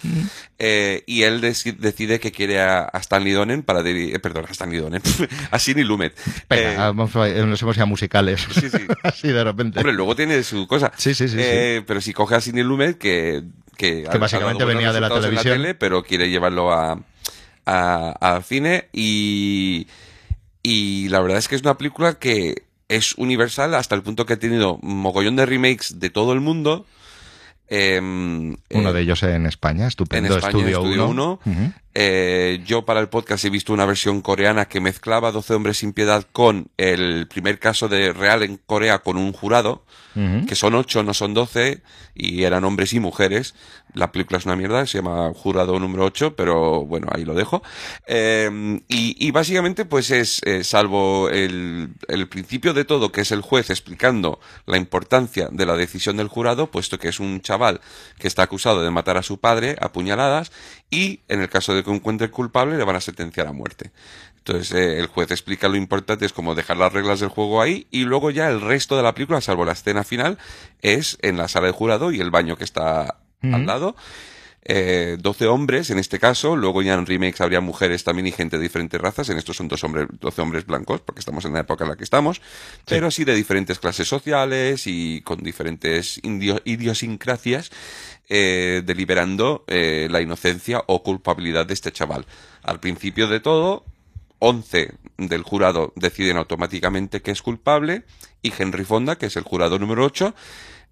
Eh, 0.58 1.02
y 1.06 1.22
él 1.22 1.40
deci- 1.40 1.76
decide 1.76 2.18
que 2.20 2.30
quiere 2.32 2.60
a, 2.60 2.82
a 2.92 2.98
Stanley 2.98 3.32
Donen 3.32 3.62
para, 3.62 3.80
eh, 3.88 4.18
perdón, 4.20 4.46
a 4.48 4.52
Stanley 4.52 4.78
Donen, 4.80 5.02
a 5.50 5.58
Sidney 5.58 5.84
Lumet. 5.84 6.14
Venga, 6.48 6.72
Eh, 6.72 6.76
vamos 6.76 7.14
a- 7.16 7.28
nos 7.28 7.60
hemos 7.62 7.76
ido 7.76 7.82
a 7.82 7.86
musicales. 7.86 8.46
Sí, 8.52 8.68
sí. 8.70 8.78
Así 9.02 9.28
de 9.28 9.42
repente. 9.44 9.78
Hombre, 9.80 9.92
luego 9.92 10.14
tiene 10.16 10.42
su 10.44 10.66
cosa. 10.66 10.92
Sí, 10.96 11.14
sí, 11.14 11.28
sí, 11.28 11.36
Eh, 11.38 11.82
Pero 11.86 12.00
si 12.00 12.12
coge 12.12 12.36
a 12.36 12.40
Sidney 12.40 12.64
Lumet, 12.64 12.96
que, 12.98 13.42
que, 13.76 14.06
ha- 14.08 14.16
básicamente 14.18 14.64
venía 14.64 14.92
de 14.92 15.00
la 15.00 15.08
en 15.08 15.14
televisión. 15.14 15.54
tele, 15.56 15.74
pero 15.74 16.02
quiere 16.02 16.28
llevarlo 16.30 16.72
a, 16.72 16.98
cine 18.42 18.88
y, 18.92 19.86
y 20.62 21.08
la 21.08 21.20
verdad 21.20 21.38
es 21.38 21.48
que 21.48 21.54
es 21.56 21.62
una 21.62 21.76
película 21.78 22.14
que 22.18 22.64
es 22.88 23.14
universal 23.16 23.74
hasta 23.74 23.94
el 23.94 24.02
punto 24.02 24.26
que 24.26 24.34
ha 24.34 24.38
tenido 24.38 24.78
mogollón 24.82 25.36
de 25.36 25.46
remakes 25.46 25.98
de 25.98 26.10
todo 26.10 26.32
el 26.32 26.40
mundo. 26.40 26.86
Em, 27.68 28.56
Uno 28.70 28.90
eh, 28.90 28.92
de 28.92 29.00
ellos 29.00 29.22
en 29.22 29.46
España, 29.46 29.82
en 29.84 29.88
estupendo 29.88 30.36
España, 30.36 30.48
Estudio 30.58 30.78
Estudio 30.78 31.08
1. 31.08 31.40
1. 31.46 31.72
Eh, 31.96 32.60
yo 32.66 32.84
para 32.84 32.98
el 32.98 33.08
podcast 33.08 33.44
he 33.44 33.50
visto 33.50 33.72
una 33.72 33.86
versión 33.86 34.20
coreana 34.20 34.64
que 34.64 34.80
mezclaba 34.80 35.30
12 35.30 35.54
hombres 35.54 35.78
sin 35.78 35.92
piedad 35.92 36.26
con 36.32 36.68
el 36.76 37.28
primer 37.28 37.60
caso 37.60 37.88
de 37.88 38.12
real 38.12 38.42
en 38.42 38.56
Corea 38.56 38.98
con 38.98 39.16
un 39.16 39.32
jurado, 39.32 39.84
que 40.46 40.54
son 40.54 40.76
8, 40.76 41.02
no 41.02 41.12
son 41.12 41.34
12, 41.34 41.82
y 42.14 42.44
eran 42.44 42.62
hombres 42.62 42.92
y 42.92 43.00
mujeres. 43.00 43.56
La 43.94 44.12
película 44.12 44.38
es 44.38 44.46
una 44.46 44.54
mierda, 44.54 44.86
se 44.86 44.98
llama 44.98 45.32
Jurado 45.34 45.76
número 45.80 46.04
8, 46.04 46.36
pero 46.36 46.84
bueno, 46.84 47.08
ahí 47.10 47.24
lo 47.24 47.34
dejo. 47.34 47.64
Eh, 48.06 48.80
y, 48.86 49.16
y 49.26 49.30
básicamente 49.32 49.84
pues 49.84 50.12
es, 50.12 50.40
eh, 50.44 50.62
salvo 50.62 51.30
el, 51.30 51.94
el 52.06 52.28
principio 52.28 52.74
de 52.74 52.84
todo, 52.84 53.10
que 53.10 53.22
es 53.22 53.32
el 53.32 53.40
juez 53.40 53.70
explicando 53.70 54.38
la 54.66 54.76
importancia 54.76 55.48
de 55.50 55.66
la 55.66 55.76
decisión 55.76 56.16
del 56.16 56.28
jurado, 56.28 56.70
puesto 56.70 56.96
que 56.96 57.08
es 57.08 57.18
un 57.18 57.40
chaval 57.40 57.80
que 58.18 58.28
está 58.28 58.44
acusado 58.44 58.84
de 58.84 58.90
matar 58.90 59.16
a 59.16 59.22
su 59.24 59.38
padre 59.38 59.76
a 59.80 59.92
puñaladas 59.92 60.52
y 60.94 61.20
en 61.28 61.40
el 61.40 61.48
caso 61.48 61.74
de 61.74 61.82
que 61.82 61.90
encuentre 61.90 62.30
culpable 62.30 62.78
le 62.78 62.84
van 62.84 62.96
a 62.96 63.00
sentenciar 63.00 63.48
a 63.48 63.52
muerte. 63.52 63.90
Entonces 64.38 64.72
eh, 64.72 65.00
el 65.00 65.06
juez 65.06 65.30
explica 65.30 65.68
lo 65.68 65.76
importante, 65.76 66.24
es 66.24 66.32
como 66.32 66.54
dejar 66.54 66.76
las 66.76 66.92
reglas 66.92 67.18
del 67.18 67.30
juego 67.30 67.60
ahí 67.60 67.88
y 67.90 68.04
luego 68.04 68.30
ya 68.30 68.48
el 68.48 68.60
resto 68.60 68.96
de 68.96 69.02
la 69.02 69.14
película, 69.14 69.40
salvo 69.40 69.64
la 69.64 69.72
escena 69.72 70.04
final, 70.04 70.38
es 70.82 71.18
en 71.22 71.36
la 71.36 71.48
sala 71.48 71.66
de 71.66 71.72
jurado 71.72 72.12
y 72.12 72.20
el 72.20 72.30
baño 72.30 72.56
que 72.56 72.64
está 72.64 73.16
al 73.42 73.66
lado. 73.66 73.96
Eh, 74.66 75.18
12 75.20 75.46
hombres 75.46 75.90
en 75.90 75.98
este 75.98 76.18
caso, 76.18 76.56
luego 76.56 76.80
ya 76.80 76.94
en 76.94 77.04
remakes 77.04 77.42
habría 77.42 77.60
mujeres 77.60 78.02
también 78.02 78.26
y 78.26 78.32
gente 78.32 78.56
de 78.56 78.62
diferentes 78.62 78.98
razas, 78.98 79.28
en 79.28 79.36
estos 79.36 79.58
son 79.58 79.68
dos 79.68 79.84
hombres, 79.84 80.08
12 80.20 80.40
hombres 80.40 80.64
blancos, 80.64 81.02
porque 81.02 81.18
estamos 81.18 81.44
en 81.44 81.52
la 81.52 81.60
época 81.60 81.84
en 81.84 81.90
la 81.90 81.96
que 81.96 82.04
estamos, 82.04 82.40
pero 82.86 83.10
sí 83.10 83.24
de 83.24 83.34
diferentes 83.34 83.78
clases 83.78 84.08
sociales 84.08 84.86
y 84.86 85.20
con 85.20 85.42
diferentes 85.42 86.18
idiosincrasias, 86.22 87.70
eh, 88.28 88.82
deliberando 88.84 89.64
eh, 89.66 90.08
la 90.10 90.20
inocencia 90.20 90.82
o 90.86 91.02
culpabilidad 91.02 91.66
de 91.66 91.74
este 91.74 91.92
chaval. 91.92 92.26
Al 92.62 92.80
principio 92.80 93.28
de 93.28 93.40
todo, 93.40 93.84
11 94.38 94.94
del 95.18 95.42
jurado 95.42 95.92
deciden 95.96 96.36
automáticamente 96.36 97.22
que 97.22 97.30
es 97.30 97.42
culpable 97.42 98.04
y 98.42 98.52
Henry 98.56 98.84
Fonda, 98.84 99.16
que 99.16 99.26
es 99.26 99.36
el 99.36 99.42
jurado 99.42 99.78
número 99.78 100.04
8, 100.04 100.34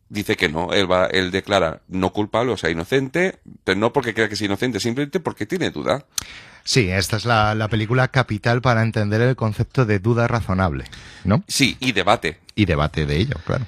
dice 0.08 0.36
que 0.36 0.48
no, 0.48 0.72
él 0.72 0.90
va, 0.90 1.06
él 1.06 1.30
declara 1.30 1.80
no 1.88 2.12
culpable, 2.12 2.52
o 2.52 2.56
sea, 2.56 2.70
inocente, 2.70 3.38
pero 3.64 3.78
no 3.78 3.92
porque 3.92 4.14
crea 4.14 4.28
que 4.28 4.34
es 4.34 4.42
inocente, 4.42 4.78
simplemente 4.78 5.20
porque 5.20 5.46
tiene 5.46 5.70
duda. 5.70 6.04
Sí, 6.64 6.90
esta 6.90 7.16
es 7.16 7.24
la, 7.24 7.54
la 7.54 7.68
película 7.68 8.08
capital 8.08 8.60
para 8.60 8.82
entender 8.82 9.20
el 9.20 9.36
concepto 9.36 9.84
de 9.84 9.98
duda 9.98 10.28
razonable, 10.28 10.84
¿no? 11.24 11.42
Sí, 11.48 11.76
y 11.80 11.92
debate. 11.92 12.38
Y 12.54 12.66
debate 12.66 13.06
de 13.06 13.16
ello, 13.16 13.36
claro. 13.44 13.66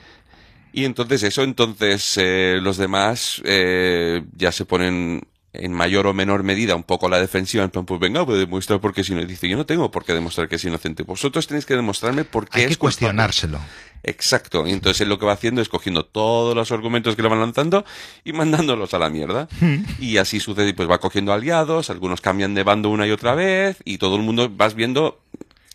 Y 0.77 0.85
entonces 0.87 1.23
eso, 1.23 1.45
entonces 1.45 2.19
eh, 2.21 2.59
los 2.61 2.77
demás 2.79 3.41
eh, 3.45 4.25
ya 4.37 4.51
se 4.51 4.65
ponen 4.65 5.23
en 5.53 5.73
mayor 5.73 6.09
o 6.09 6.13
menor 6.13 6.43
medida 6.43 6.75
un 6.75 6.83
poco 6.83 7.07
a 7.07 7.11
la 7.11 7.21
defensiva, 7.21 7.63
en 7.63 7.71
plan, 7.71 7.87
pues 7.87 8.01
venga, 8.01 8.27
pues 8.27 8.41
demostrar 8.41 8.81
por 8.81 8.93
qué 8.93 9.03
es 9.03 9.09
inocente. 9.09 9.33
Dice, 9.35 9.49
yo 9.49 9.57
no 9.57 9.67
tengo 9.67 9.89
por 9.93 10.05
qué 10.05 10.13
demostrar 10.13 10.49
que 10.49 10.57
es 10.57 10.65
inocente. 10.65 11.05
Vosotros 11.05 11.47
tenéis 11.47 11.65
que 11.65 11.77
demostrarme 11.77 12.25
por 12.25 12.49
qué 12.49 12.59
Hay 12.59 12.65
es 12.65 12.71
que 12.71 12.77
culpable". 12.77 12.81
cuestionárselo. 12.97 13.61
Exacto. 14.03 14.67
Y 14.67 14.73
entonces 14.73 15.01
él 15.03 15.11
lo 15.11 15.21
que 15.21 15.27
va 15.27 15.33
haciendo 15.35 15.63
es 15.63 15.69
cogiendo 15.69 16.05
todos 16.07 16.57
los 16.57 16.73
argumentos 16.73 17.15
que 17.15 17.23
le 17.23 17.29
van 17.29 17.39
lanzando 17.39 17.85
y 18.25 18.33
mandándolos 18.33 18.95
a 18.95 18.99
la 18.99 19.11
mierda. 19.11 19.47
Y 20.01 20.17
así 20.17 20.41
sucede, 20.41 20.71
y 20.71 20.73
pues 20.73 20.91
va 20.91 20.99
cogiendo 20.99 21.33
aliados, 21.33 21.89
algunos 21.89 22.21
cambian 22.21 22.53
de 22.55 22.65
bando 22.65 22.89
una 22.91 23.07
y 23.07 23.13
otra 23.13 23.37
vez, 23.37 23.77
y 23.85 23.99
todo 23.99 24.17
el 24.17 24.23
mundo 24.23 24.51
vas 24.51 24.75
viendo 24.75 25.21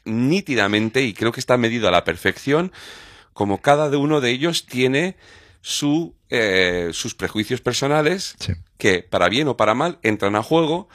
nítidamente, 0.04 1.04
y 1.04 1.14
creo 1.14 1.32
que 1.32 1.40
está 1.40 1.56
medido 1.56 1.88
a 1.88 1.92
la 1.92 2.04
perfección, 2.04 2.74
como 3.34 3.62
cada 3.62 3.96
uno 3.98 4.22
de 4.22 4.32
ellos 4.32 4.66
tiene 4.66 5.16
su, 5.62 6.16
eh, 6.30 6.90
sus 6.94 7.16
prejuicios 7.16 7.62
personales, 7.62 8.36
Sí. 8.40 8.54
que 8.78 9.04
para 9.04 9.30
bien 9.30 9.48
o 9.48 9.58
para 9.58 9.74
mal 9.74 10.00
entran 10.04 10.36
a 10.36 10.44
juego. 10.44 10.88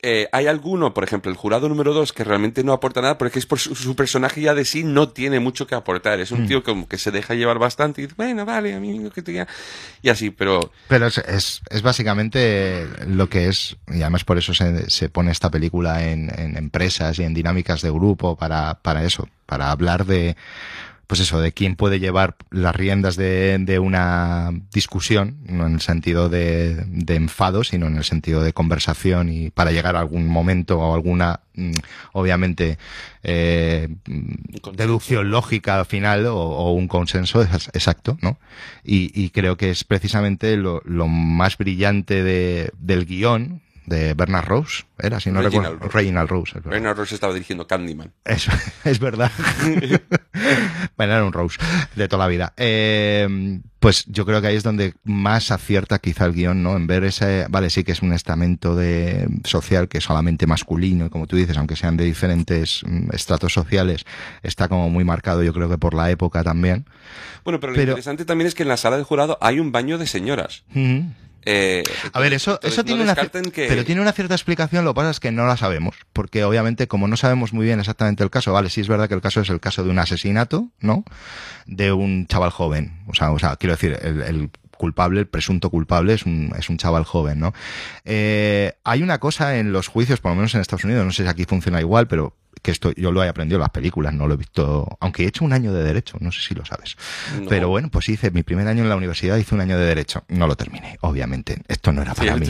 Eh, 0.00 0.28
hay 0.30 0.46
alguno, 0.46 0.94
por 0.94 1.02
ejemplo, 1.02 1.28
el 1.28 1.36
jurado 1.36 1.68
número 1.68 1.92
2, 1.92 2.12
que 2.12 2.22
realmente 2.22 2.62
no 2.62 2.72
aporta 2.72 3.00
nada 3.00 3.18
porque 3.18 3.40
es 3.40 3.46
por 3.46 3.58
su, 3.58 3.74
su 3.74 3.96
personaje 3.96 4.40
ya 4.40 4.54
de 4.54 4.64
sí 4.64 4.84
no 4.84 5.08
tiene 5.08 5.40
mucho 5.40 5.66
que 5.66 5.74
aportar. 5.74 6.20
Es 6.20 6.30
un 6.30 6.46
tío 6.46 6.62
como 6.62 6.86
que 6.86 6.98
se 6.98 7.10
deja 7.10 7.34
llevar 7.34 7.58
bastante 7.58 8.00
y 8.00 8.04
dice, 8.04 8.14
bueno, 8.16 8.44
vale, 8.46 8.74
a 8.74 8.78
mí 8.80 9.10
que 9.12 9.22
te 9.22 9.32
diga. 9.32 9.48
Y 10.00 10.08
así, 10.10 10.30
pero 10.30 10.70
Pero 10.86 11.08
es, 11.08 11.18
es, 11.18 11.62
es 11.68 11.82
básicamente 11.82 12.86
lo 13.08 13.28
que 13.28 13.48
es, 13.48 13.76
y 13.88 14.02
además 14.02 14.22
por 14.22 14.38
eso 14.38 14.54
se, 14.54 14.88
se 14.88 15.08
pone 15.08 15.32
esta 15.32 15.50
película 15.50 16.04
en, 16.08 16.30
en 16.38 16.56
empresas 16.56 17.18
y 17.18 17.24
en 17.24 17.34
dinámicas 17.34 17.82
de 17.82 17.90
grupo 17.90 18.36
para, 18.36 18.74
para 18.80 19.02
eso, 19.02 19.28
para 19.46 19.72
hablar 19.72 20.06
de, 20.06 20.36
pues 21.08 21.20
eso, 21.20 21.40
de 21.40 21.52
quién 21.52 21.74
puede 21.74 21.98
llevar 21.98 22.36
las 22.50 22.76
riendas 22.76 23.16
de, 23.16 23.56
de 23.58 23.78
una 23.80 24.50
discusión, 24.72 25.38
no 25.48 25.66
en 25.66 25.74
el 25.74 25.80
sentido 25.80 26.28
de, 26.28 26.84
de 26.86 27.14
enfado, 27.16 27.64
sino 27.64 27.86
en 27.86 27.96
el 27.96 28.04
sentido 28.04 28.42
de 28.42 28.52
conversación 28.52 29.28
y 29.30 29.50
para 29.50 29.72
llegar 29.72 29.96
a 29.96 30.00
algún 30.00 30.28
momento 30.28 30.78
o 30.78 30.94
alguna, 30.94 31.40
mm, 31.54 31.72
obviamente, 32.12 32.78
eh, 33.22 33.88
deducción 34.74 35.30
lógica 35.30 35.78
al 35.78 35.86
final 35.86 36.26
o, 36.26 36.36
o 36.36 36.72
un 36.72 36.88
consenso 36.88 37.42
ex- 37.42 37.70
exacto, 37.72 38.18
¿no? 38.20 38.38
Y, 38.84 39.10
y 39.18 39.30
creo 39.30 39.56
que 39.56 39.70
es 39.70 39.84
precisamente 39.84 40.56
lo, 40.56 40.82
lo 40.84 41.08
más 41.08 41.56
brillante 41.56 42.22
de, 42.22 42.70
del 42.78 43.06
guion 43.06 43.62
de 43.88 44.14
Bernard 44.14 44.46
Rose, 44.46 44.84
era, 44.98 45.20
si 45.20 45.30
no 45.30 45.40
Reginald 45.42 45.64
recuerdo, 45.74 45.86
Rose. 45.86 45.98
Reginald 45.98 46.28
Rose. 46.30 46.58
es 46.58 46.96
Rose 46.96 47.14
estaba 47.14 47.32
dirigiendo 47.32 47.66
Candyman. 47.66 48.12
Eso, 48.24 48.50
es 48.84 48.98
verdad. 48.98 49.30
bueno, 50.96 51.12
era 51.14 51.24
un 51.24 51.32
Rose 51.32 51.58
de 51.96 52.08
toda 52.08 52.24
la 52.24 52.28
vida. 52.28 52.52
Eh, 52.56 53.60
pues 53.80 54.04
yo 54.06 54.26
creo 54.26 54.40
que 54.40 54.48
ahí 54.48 54.56
es 54.56 54.64
donde 54.64 54.94
más 55.04 55.50
acierta 55.52 56.00
quizá 56.00 56.24
el 56.24 56.32
guion, 56.32 56.62
¿no? 56.64 56.76
En 56.76 56.86
ver 56.88 57.04
ese, 57.04 57.46
vale, 57.48 57.70
sí 57.70 57.84
que 57.84 57.92
es 57.92 58.02
un 58.02 58.12
estamento 58.12 58.74
de 58.74 59.28
social 59.44 59.88
que 59.88 59.98
es 59.98 60.04
solamente 60.04 60.46
masculino, 60.48 61.06
y 61.06 61.10
como 61.10 61.26
tú 61.28 61.36
dices, 61.36 61.56
aunque 61.56 61.76
sean 61.76 61.96
de 61.96 62.04
diferentes 62.04 62.82
mm, 62.84 63.10
estratos 63.14 63.52
sociales, 63.52 64.04
está 64.42 64.66
como 64.68 64.90
muy 64.90 65.04
marcado, 65.04 65.42
yo 65.44 65.52
creo 65.52 65.68
que 65.68 65.78
por 65.78 65.94
la 65.94 66.10
época 66.10 66.42
también. 66.42 66.86
Bueno, 67.44 67.60
pero 67.60 67.72
lo 67.72 67.76
Pero- 67.76 67.92
interesante 67.92 68.24
también 68.24 68.48
es 68.48 68.54
que 68.56 68.64
en 68.64 68.68
la 68.68 68.76
sala 68.76 68.96
de 68.96 69.04
jurado 69.04 69.38
hay 69.40 69.60
un 69.60 69.70
baño 69.70 69.96
de 69.96 70.06
señoras. 70.08 70.64
Eh, 71.50 71.82
A 72.12 72.20
ver, 72.20 72.32
eso, 72.34 72.60
eso 72.62 72.76
no 72.82 72.84
tiene 72.84 73.02
una, 73.04 73.14
que- 73.14 73.20
pero 73.68 73.84
tiene 73.84 74.00
una 74.02 74.12
cierta 74.12 74.34
explicación, 74.34 74.84
lo 74.84 74.92
que 74.92 74.96
pasa 74.96 75.10
es 75.10 75.20
que 75.20 75.30
no 75.32 75.46
la 75.46 75.56
sabemos, 75.56 75.96
porque 76.12 76.44
obviamente 76.44 76.88
como 76.88 77.08
no 77.08 77.16
sabemos 77.16 77.52
muy 77.54 77.64
bien 77.64 77.80
exactamente 77.80 78.22
el 78.22 78.30
caso, 78.30 78.52
vale, 78.52 78.68
sí 78.70 78.80
es 78.82 78.88
verdad 78.88 79.08
que 79.08 79.14
el 79.14 79.20
caso 79.22 79.40
es 79.40 79.48
el 79.48 79.60
caso 79.60 79.82
de 79.82 79.90
un 79.90 79.98
asesinato, 79.98 80.68
¿no? 80.80 81.04
De 81.66 81.92
un 81.92 82.26
chaval 82.26 82.50
joven, 82.50 83.00
o 83.06 83.14
sea, 83.14 83.30
o 83.30 83.38
sea, 83.38 83.56
quiero 83.56 83.74
decir, 83.74 83.98
el, 84.02 84.20
el 84.22 84.50
culpable, 84.76 85.20
el 85.20 85.26
presunto 85.26 85.70
culpable 85.70 86.14
es 86.14 86.24
un, 86.24 86.52
es 86.58 86.68
un 86.68 86.76
chaval 86.76 87.04
joven, 87.04 87.40
¿no? 87.40 87.52
Eh, 88.04 88.74
hay 88.84 89.02
una 89.02 89.18
cosa 89.18 89.58
en 89.58 89.72
los 89.72 89.88
juicios, 89.88 90.20
por 90.20 90.32
lo 90.32 90.36
menos 90.36 90.54
en 90.54 90.60
Estados 90.60 90.84
Unidos, 90.84 91.04
no 91.04 91.12
sé 91.12 91.22
si 91.24 91.28
aquí 91.28 91.44
funciona 91.46 91.80
igual, 91.80 92.06
pero 92.08 92.36
que 92.62 92.70
esto 92.70 92.92
yo 92.92 93.12
lo 93.12 93.22
he 93.22 93.28
aprendido 93.28 93.56
en 93.56 93.62
las 93.62 93.70
películas, 93.70 94.14
no 94.14 94.26
lo 94.26 94.34
he 94.34 94.36
visto, 94.36 94.96
aunque 95.00 95.24
he 95.24 95.26
hecho 95.26 95.44
un 95.44 95.52
año 95.52 95.72
de 95.72 95.82
derecho, 95.82 96.16
no 96.20 96.32
sé 96.32 96.40
si 96.40 96.54
lo 96.54 96.64
sabes. 96.64 96.96
No. 97.40 97.48
Pero 97.48 97.68
bueno, 97.68 97.88
pues 97.90 98.08
hice 98.08 98.30
mi 98.30 98.42
primer 98.42 98.66
año 98.68 98.82
en 98.82 98.88
la 98.88 98.96
universidad, 98.96 99.36
hice 99.36 99.54
un 99.54 99.60
año 99.60 99.78
de 99.78 99.86
derecho, 99.86 100.24
no 100.28 100.46
lo 100.46 100.56
terminé, 100.56 100.98
obviamente. 101.00 101.62
Esto 101.68 101.92
no 101.92 102.02
era 102.02 102.14
para 102.14 102.36
mí. 102.36 102.48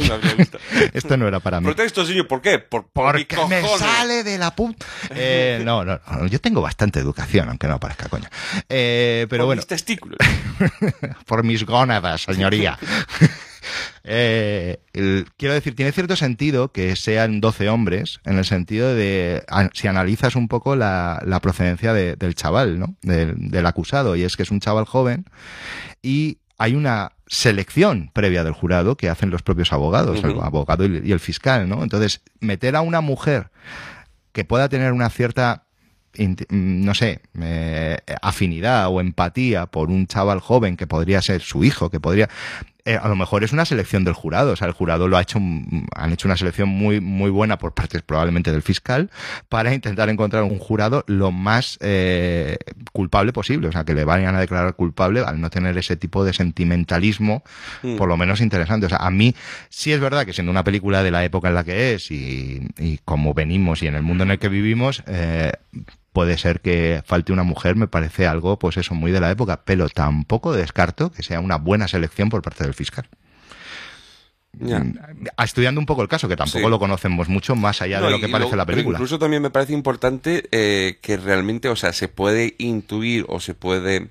Esto 0.93 1.17
no 1.17 1.29
era 1.29 1.41
para 1.41 1.61
mí. 1.61 1.67
Protesto, 1.67 2.05
señor, 2.05 2.27
¿por 2.27 2.41
qué? 2.41 2.59
Por, 2.59 2.89
por 2.89 3.13
Porque 3.13 3.37
me 3.49 3.63
sale 3.79 4.25
de 4.25 4.39
la 4.39 4.55
puta. 4.55 4.87
Eh, 5.11 5.63
no, 5.65 5.85
no, 5.85 6.01
no, 6.11 6.27
yo 6.27 6.41
tengo 6.41 6.61
bastante 6.61 7.01
educación, 7.01 7.49
aunque 7.49 7.69
no 7.69 7.79
parezca 7.81 8.09
coña. 8.09 8.31
Eh, 8.69 9.27
pero 9.29 9.43
Por 9.43 9.47
bueno, 9.47 9.61
mis 9.61 9.67
testículos. 9.67 10.19
por 11.27 11.45
mis 11.45 11.65
gónadas, 11.65 12.23
señoría. 12.23 12.79
Eh, 14.05 14.81
el- 14.93 15.27
quiero 15.37 15.55
decir, 15.55 15.75
tiene 15.77 15.93
cierto 15.93 16.17
sentido 16.17 16.73
que 16.73 16.97
sean 16.97 17.41
12 17.41 17.69
hombres, 17.69 18.21
en 18.25 18.39
el 18.39 18.45
sentido 18.45 18.95
de, 18.95 19.45
a- 19.49 19.71
si 19.75 19.89
analizas 19.89 20.37
un 20.37 20.49
poco 20.49 20.77
la, 20.77 21.23
la 21.27 21.41
procedencia 21.41 21.93
de- 21.93 22.17
del 22.17 22.35
chaval, 22.35 22.79
¿no? 22.79 22.97
Del, 23.03 23.35
del 23.51 23.67
acusado, 23.67 24.17
y 24.17 24.23
es 24.23 24.37
que 24.37 24.43
es 24.45 24.51
un 24.51 24.61
chaval 24.61 24.85
joven 24.85 25.25
y 26.03 26.39
hay 26.59 26.75
una 26.75 27.13
selección 27.27 28.11
previa 28.13 28.43
del 28.45 28.53
jurado 28.55 28.97
que 28.97 29.09
hacen 29.09 29.31
los 29.31 29.43
propios 29.43 29.73
abogados, 29.73 30.19
el 30.25 30.41
abogado 30.41 30.87
y, 30.87 31.03
y 31.05 31.13
el 31.13 31.21
fiscal, 31.21 31.69
¿no? 31.69 31.83
Entonces, 31.83 32.23
meter 32.41 32.75
a 32.77 32.81
una 32.81 33.01
mujer 33.01 33.51
que 34.33 34.45
pueda 34.45 34.69
tener 34.69 34.93
una 34.93 35.11
cierta 35.11 35.65
no 36.49 36.95
sé, 36.95 37.21
eh, 37.41 37.99
afinidad 38.23 38.89
o 38.89 39.01
empatía 39.01 39.67
por 39.67 39.89
un 39.89 40.09
chaval 40.09 40.41
joven 40.41 40.77
que 40.77 40.89
podría 40.89 41.23
ser 41.23 41.43
su 41.43 41.63
hijo, 41.63 41.91
que 41.91 42.01
podría 42.01 42.29
eh, 42.89 42.99
a 43.01 43.07
lo 43.07 43.17
mejor 43.17 43.45
es 43.45 43.53
una 43.53 43.67
selección 43.67 44.03
del 44.03 44.15
jurado. 44.15 44.53
O 44.53 44.57
sea, 44.57 44.67
el 44.67 44.73
jurado 44.73 45.09
lo 45.09 45.19
ha 45.19 45.21
hecho, 45.21 45.39
han 45.39 46.13
hecho 46.13 46.27
una 46.27 46.39
selección 46.39 46.71
muy, 46.71 47.03
muy 47.03 47.29
buena 47.29 47.59
por 47.59 47.75
parte 47.75 48.01
probablemente 48.01 48.51
del 48.51 48.63
fiscal 48.63 49.11
para 49.51 49.75
intentar 49.75 50.09
encontrar 50.09 50.45
un 50.45 50.59
jurado 50.59 51.05
lo 51.07 51.31
más 51.31 51.79
eh, 51.83 52.57
culpable 52.93 53.35
posible. 53.35 53.69
O 53.69 53.73
sea, 53.73 53.85
que 53.85 53.93
le 53.93 54.05
vayan 54.05 54.35
a 54.37 54.41
declarar 54.41 54.75
culpable 54.75 55.21
al 55.21 55.39
no 55.39 55.51
tener 55.51 55.77
ese 55.77 55.97
tipo 55.97 56.25
de 56.25 56.33
sentimentalismo, 56.33 57.43
mm. 57.83 57.97
por 57.97 58.09
lo 58.09 58.17
menos 58.17 58.41
interesante. 58.41 58.87
O 58.87 58.89
sea, 58.89 58.99
a 58.99 59.11
mí 59.11 59.35
sí 59.69 59.93
es 59.93 60.01
verdad 60.01 60.25
que 60.25 60.33
siendo 60.33 60.51
una 60.51 60.65
película 60.65 61.03
de 61.03 61.11
la 61.11 61.23
época 61.27 61.49
en 61.49 61.55
la 61.57 61.65
que 61.65 61.93
es 61.93 62.11
y, 62.11 62.69
y 62.79 63.01
como 63.05 63.35
venimos 63.35 63.83
y 63.83 63.87
en 63.87 63.97
el 63.97 64.03
mundo 64.03 64.25
en 64.25 64.31
el 64.31 64.39
que 64.39 64.49
vivimos, 64.49 65.03
eh, 65.09 65.53
puede 66.13 66.39
ser 66.39 66.61
que 66.61 67.03
falte 67.05 67.33
una 67.33 67.43
mujer, 67.43 67.77
me 67.77 67.89
parece 67.89 68.27
algo, 68.27 68.59
pues 68.59 68.77
eso, 68.77 68.95
muy 68.95 69.13
de 69.13 69.21
la 69.21 69.31
época, 69.31 69.63
pero 69.65 69.89
tampoco 69.89 70.53
descarto 70.53 71.13
que 71.13 71.23
sea 71.23 71.41
una 71.41 71.57
buena 71.57 71.89
selección 71.89 72.29
por 72.29 72.43
parte 72.43 72.65
del 72.65 72.75
fiscal. 72.75 73.09
Mm, 74.53 74.99
estudiando 75.43 75.81
un 75.81 75.87
poco 75.87 76.03
el 76.03 76.09
caso, 76.09 76.29
que 76.29 76.37
tampoco 76.37 76.69
lo 76.69 76.79
conocemos 76.79 77.29
mucho 77.29 77.55
más 77.55 77.83
allá 77.83 78.01
de 78.01 78.11
lo 78.11 78.19
que 78.19 78.29
parece 78.29 78.57
la 78.57 78.67
película. 78.67 78.97
incluso 78.97 79.19
también 79.19 79.43
me 79.43 79.51
parece 79.51 79.73
importante 79.73 80.49
eh, 80.51 80.99
que 81.01 81.17
realmente, 81.17 81.69
o 81.69 81.77
sea, 81.77 81.93
se 81.93 82.09
puede 82.09 82.55
intuir 82.59 83.25
o 83.29 83.41
se 83.41 83.55
puede 83.55 84.09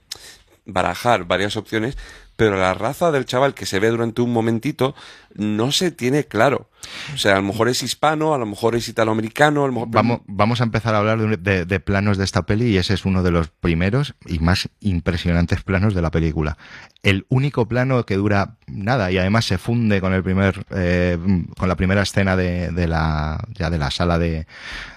barajar 0.66 1.26
varias 1.26 1.58
opciones, 1.58 1.98
pero 2.38 2.56
la 2.56 2.76
raza 2.76 3.12
del 3.12 3.26
chaval 3.26 3.56
que 3.56 3.66
se 3.66 3.80
ve 3.80 3.90
durante 3.90 4.22
un 4.22 4.32
momentito 4.32 4.96
no 5.34 5.72
se 5.72 5.90
tiene 5.90 6.24
claro. 6.24 6.70
O 7.14 7.18
sea, 7.18 7.34
a 7.34 7.38
lo 7.38 7.44
mejor 7.44 7.68
es 7.68 7.82
hispano, 7.82 8.36
a 8.36 8.38
lo 8.38 8.46
mejor 8.46 8.76
es 8.76 8.88
italoamericano, 8.88 9.64
a 9.64 9.68
lo 9.68 9.74
mejor... 9.74 9.90
Vamos, 9.90 10.22
vamos 10.28 10.62
a 10.62 10.64
empezar 10.64 10.94
a 10.94 11.00
hablar 11.00 11.40
de, 11.40 11.80
planos 11.80 12.18
de 12.18 12.24
esta 12.24 12.46
peli 12.46 12.68
y 12.68 12.78
ese 12.78 12.94
es 12.94 13.06
uno 13.06 13.24
de 13.24 13.32
los 13.32 13.50
primeros 13.50 14.14
y 14.28 14.38
más 14.38 14.70
impresionantes 14.80 15.64
planos 15.64 15.96
de 15.96 16.02
la 16.04 16.12
película. 16.12 16.60
El 17.02 17.26
único 17.30 17.68
plano 17.68 18.06
que 18.06 18.16
dura 18.16 18.58
nada 18.68 19.12
y 19.12 19.18
además 19.18 19.46
se 19.46 19.58
funde 19.58 20.00
con 20.00 20.14
el 20.14 20.24
primer, 20.24 20.64
eh, 20.70 21.18
con 21.58 21.68
la 21.68 21.76
primera 21.76 22.04
escena 22.04 22.36
de, 22.36 22.70
de, 22.70 22.88
la, 22.88 23.44
ya 23.56 23.72
de 23.72 23.80
la 23.80 23.90
sala 23.90 24.20
de, 24.20 24.46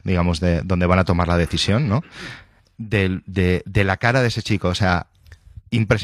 digamos, 0.05 0.41
de 0.41 0.61
donde 0.61 0.85
van 0.85 0.99
a 0.99 1.05
tomar 1.05 1.27
la 1.27 1.39
decisión, 1.39 1.89
¿no? 1.89 2.03
De, 2.77 3.23
de, 3.27 3.63
de, 3.65 3.85
la 3.85 3.97
cara 3.97 4.21
de 4.21 4.29
ese 4.29 4.43
chico. 4.43 4.69
O 4.69 4.75
sea, 4.75 5.07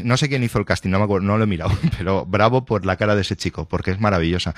no 0.04 0.16
sé 0.16 0.28
quién 0.28 0.42
hizo 0.42 0.58
el 0.58 0.64
casting, 0.64 0.90
no 0.90 0.98
me 0.98 1.04
acuerdo, 1.04 1.26
no 1.26 1.38
lo 1.38 1.44
he 1.44 1.46
mirado, 1.46 1.72
pero 1.98 2.24
bravo 2.24 2.64
por 2.64 2.86
la 2.86 2.96
cara 2.96 3.14
de 3.14 3.22
ese 3.22 3.36
chico, 3.36 3.66
porque 3.68 3.90
es 3.90 4.00
maravillosa. 4.00 4.54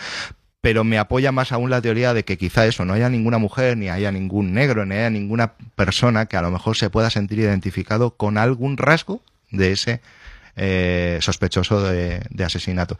Pero 0.60 0.82
me 0.82 0.98
apoya 0.98 1.30
más 1.30 1.52
aún 1.52 1.70
la 1.70 1.80
teoría 1.80 2.14
de 2.14 2.24
que 2.24 2.36
quizá 2.36 2.66
eso, 2.66 2.84
no 2.84 2.92
haya 2.92 3.08
ninguna 3.08 3.38
mujer, 3.38 3.76
ni 3.76 3.88
haya 3.88 4.10
ningún 4.10 4.52
negro, 4.52 4.84
ni 4.84 4.96
haya 4.96 5.08
ninguna 5.08 5.54
persona 5.76 6.26
que 6.26 6.36
a 6.36 6.42
lo 6.42 6.50
mejor 6.50 6.76
se 6.76 6.90
pueda 6.90 7.10
sentir 7.10 7.38
identificado 7.38 8.16
con 8.16 8.38
algún 8.38 8.76
rasgo 8.76 9.22
de 9.50 9.70
ese 9.70 10.00
eh, 10.56 11.18
sospechoso 11.22 11.80
de, 11.80 12.20
asesinato. 12.44 12.98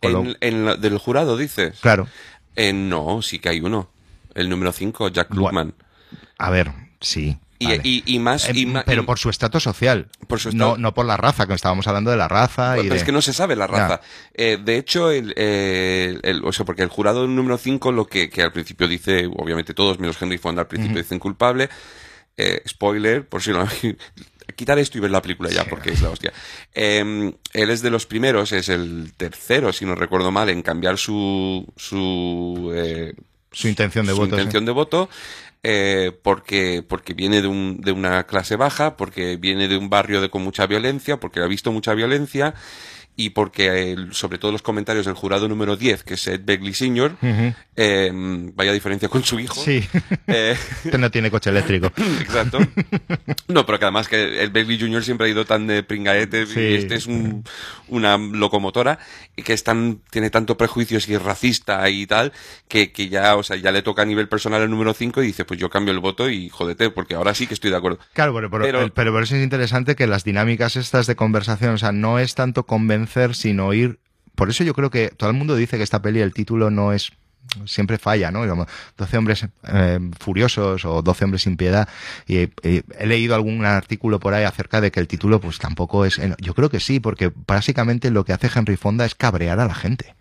En, 0.00 0.80
¿Del 0.80 0.98
jurado 0.98 1.36
dices? 1.36 1.80
Claro. 1.80 2.06
Eh, 2.54 2.72
no, 2.72 3.22
sí 3.22 3.40
que 3.40 3.48
hay 3.48 3.60
uno. 3.60 3.90
El 4.34 4.48
número 4.48 4.70
5, 4.70 5.08
Jack 5.08 5.34
Luckman. 5.34 5.74
A 6.38 6.50
ver, 6.50 6.72
sí. 7.00 7.38
Y, 7.62 8.18
más, 8.18 8.48
pero 8.86 9.04
por 9.04 9.18
su 9.18 9.28
estatus 9.28 9.62
social. 9.62 10.08
Por 10.26 10.40
su 10.40 10.50
no, 10.52 10.78
no 10.78 10.94
por 10.94 11.04
la 11.04 11.18
raza, 11.18 11.46
que 11.46 11.52
estábamos 11.52 11.86
hablando 11.86 12.10
de 12.10 12.16
la 12.16 12.26
raza. 12.26 12.74
pero 12.76 12.94
es 12.94 13.04
que 13.04 13.12
no 13.12 13.20
se 13.20 13.34
sabe 13.34 13.54
la 13.54 13.66
raza. 13.66 14.00
Eh, 14.32 14.58
de 14.62 14.78
hecho, 14.78 15.10
el, 15.10 15.34
el, 15.36 16.42
o 16.44 16.52
sea, 16.52 16.64
porque 16.64 16.82
el 16.82 16.88
jurado 16.88 17.26
número 17.26 17.58
5 17.58 17.92
lo 17.92 18.06
que, 18.06 18.30
que, 18.30 18.42
al 18.42 18.52
principio 18.52 18.88
dice, 18.88 19.26
obviamente 19.26 19.74
todos, 19.74 19.98
menos 19.98 20.20
Henry 20.20 20.38
Fonda, 20.38 20.62
al 20.62 20.68
principio 20.68 20.96
dicen 20.96 21.18
culpable. 21.18 21.68
Eh, 22.36 22.62
spoiler, 22.66 23.28
por 23.28 23.42
si 23.42 23.50
no. 23.50 23.66
quitar 24.56 24.78
esto 24.78 24.98
y 24.98 25.00
ver 25.00 25.10
la 25.10 25.22
película 25.22 25.50
ya, 25.50 25.64
porque 25.64 25.90
es 25.90 26.00
la 26.00 26.10
hostia. 26.10 26.32
Em, 26.72 27.32
él 27.52 27.70
es 27.70 27.82
de 27.82 27.90
los 27.90 28.06
primeros, 28.06 28.52
es 28.52 28.68
el 28.68 29.12
tercero, 29.16 29.72
si 29.72 29.84
no 29.84 29.94
recuerdo 29.94 30.30
mal, 30.30 30.48
en 30.48 30.62
cambiar 30.62 30.98
su. 30.98 31.66
su 31.76 32.72
eh, 32.74 33.14
su 33.52 33.68
intención 33.68 34.06
de 34.06 34.12
voto. 34.12 34.36
intención 34.36 34.64
de 34.64 34.72
voto 34.72 35.10
eh, 35.62 36.12
porque, 36.22 36.84
porque 36.86 37.14
viene 37.14 37.42
de, 37.42 37.48
un, 37.48 37.80
de 37.80 37.92
una 37.92 38.24
clase 38.26 38.56
baja, 38.56 38.96
porque 38.96 39.36
viene 39.36 39.68
de 39.68 39.76
un 39.76 39.90
barrio 39.90 40.20
de, 40.20 40.30
con 40.30 40.42
mucha 40.42 40.66
violencia, 40.66 41.18
porque 41.20 41.40
ha 41.40 41.46
visto 41.46 41.72
mucha 41.72 41.94
violencia 41.94 42.54
y 43.16 43.30
porque 43.30 43.96
sobre 44.12 44.38
todo 44.38 44.50
los 44.50 44.62
comentarios 44.62 45.04
del 45.04 45.14
jurado 45.14 45.46
número 45.46 45.76
10, 45.76 46.04
que 46.04 46.14
es 46.14 46.26
Ed 46.26 46.40
Begley 46.42 46.72
Sr., 46.72 47.16
eh, 47.76 48.10
vaya 48.54 48.72
diferencia 48.72 49.08
con 49.08 49.24
su 49.24 49.38
hijo. 49.38 49.60
Sí. 49.62 49.86
Eh, 50.32 50.56
no 50.96 51.10
tiene 51.10 51.28
coche 51.28 51.50
eléctrico. 51.50 51.92
Exacto. 52.20 52.58
No, 53.48 53.66
pero 53.66 53.80
que 53.80 53.84
además 53.84 54.06
que 54.06 54.44
Ed 54.44 54.52
Begley 54.52 54.78
Jr. 54.78 55.02
siempre 55.02 55.26
ha 55.26 55.30
ido 55.30 55.44
tan 55.44 55.66
de 55.66 55.82
pringaete 55.82 56.44
y 56.44 56.74
este 56.74 56.94
es 56.94 57.08
una 57.88 58.16
locomotora 58.16 59.00
y 59.34 59.42
que 59.42 59.52
es 59.52 59.64
tan, 59.64 60.02
tiene 60.10 60.30
tanto 60.30 60.56
prejuicios 60.56 61.08
y 61.08 61.14
es 61.14 61.22
racista 61.22 61.88
y 61.90 62.06
tal, 62.06 62.32
que, 62.68 62.92
que 62.92 63.08
ya, 63.08 63.34
o 63.34 63.42
sea, 63.42 63.56
ya 63.56 63.72
le 63.72 63.82
toca 63.82 64.02
a 64.02 64.04
nivel 64.04 64.28
personal 64.28 64.62
el 64.62 64.70
número 64.70 64.94
5 64.94 65.22
y 65.22 65.26
dice, 65.26 65.44
pues 65.44 65.58
yo 65.58 65.68
cambio 65.68 65.92
el 65.92 66.00
voto 66.00 66.30
y 66.30 66.48
jódete, 66.48 66.90
porque 66.90 67.16
ahora 67.16 67.34
sí 67.34 67.48
que 67.48 67.54
estoy 67.54 67.70
de 67.70 67.76
acuerdo. 67.76 67.98
Claro, 68.12 68.32
pero, 68.34 68.50
pero, 68.50 68.94
pero 68.94 69.12
por 69.12 69.24
eso 69.24 69.34
es 69.34 69.42
interesante 69.42 69.96
que 69.96 70.06
las 70.06 70.22
dinámicas 70.22 70.76
estas 70.76 71.08
de 71.08 71.16
conversación, 71.16 71.74
o 71.74 71.78
sea, 71.78 71.90
no 71.90 72.20
es 72.20 72.36
tanto 72.36 72.66
convencer 72.66 72.99
sino 73.34 73.72
ir. 73.72 73.98
Por 74.34 74.50
eso 74.50 74.64
yo 74.64 74.74
creo 74.74 74.90
que 74.90 75.08
todo 75.08 75.30
el 75.30 75.36
mundo 75.36 75.56
dice 75.56 75.76
que 75.76 75.82
esta 75.82 76.00
peli, 76.02 76.20
el 76.20 76.32
título 76.32 76.70
no 76.70 76.92
es 76.92 77.12
siempre 77.66 77.98
falla, 77.98 78.30
¿no? 78.30 78.46
Como 78.48 78.66
12 78.96 79.18
hombres 79.18 79.46
eh, 79.68 79.98
furiosos 80.18 80.84
o 80.84 81.02
12 81.02 81.24
hombres 81.24 81.42
sin 81.42 81.56
piedad. 81.56 81.88
Y, 82.26 82.48
he 82.62 83.06
leído 83.06 83.34
algún 83.34 83.64
artículo 83.64 84.20
por 84.20 84.34
ahí 84.34 84.44
acerca 84.44 84.80
de 84.80 84.90
que 84.90 85.00
el 85.00 85.08
título 85.08 85.40
pues 85.40 85.58
tampoco 85.58 86.04
es... 86.04 86.20
Yo 86.38 86.54
creo 86.54 86.70
que 86.70 86.80
sí, 86.80 87.00
porque 87.00 87.32
básicamente 87.46 88.10
lo 88.10 88.24
que 88.24 88.32
hace 88.32 88.50
Henry 88.54 88.76
Fonda 88.76 89.04
es 89.04 89.14
cabrear 89.14 89.60
a 89.60 89.66
la 89.66 89.74
gente. 89.74 90.14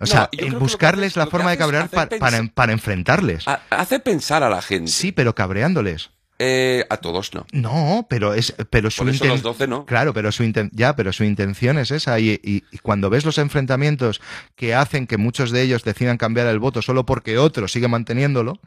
O 0.00 0.06
sea, 0.06 0.30
buscarles 0.58 1.16
la 1.16 1.26
forma 1.26 1.50
de 1.50 1.58
cabrear 1.58 1.88
para, 1.88 2.08
para, 2.54 2.72
enfrentarles. 2.72 3.44
Hace 3.70 3.98
pensar 3.98 4.44
a 4.44 4.50
la 4.50 4.62
gente. 4.62 4.90
Sí, 4.90 5.10
pero 5.10 5.34
cabreándoles. 5.34 6.10
Eh, 6.40 6.86
a 6.88 6.98
todos 6.98 7.34
no. 7.34 7.46
No, 7.52 8.06
pero 8.08 8.32
es, 8.32 8.54
pero 8.70 8.90
su 8.90 9.08
intención. 9.08 9.70
no. 9.70 9.86
Claro, 9.86 10.14
pero 10.14 10.30
su 10.30 10.44
ya, 10.72 10.94
pero 10.94 11.12
su 11.12 11.24
intención 11.24 11.78
es 11.78 11.90
esa. 11.90 12.20
Y, 12.20 12.40
y, 12.42 12.62
cuando 12.78 13.10
ves 13.10 13.24
los 13.24 13.38
enfrentamientos 13.38 14.20
que 14.54 14.74
hacen 14.74 15.08
que 15.08 15.16
muchos 15.16 15.50
de 15.50 15.62
ellos 15.62 15.82
decidan 15.82 16.16
cambiar 16.16 16.46
el 16.46 16.60
voto 16.60 16.80
solo 16.80 17.04
porque 17.04 17.38
otro 17.38 17.66
sigue 17.66 17.88
manteniéndolo 17.88 18.60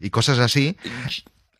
y 0.00 0.10
cosas 0.10 0.38
así. 0.38 0.76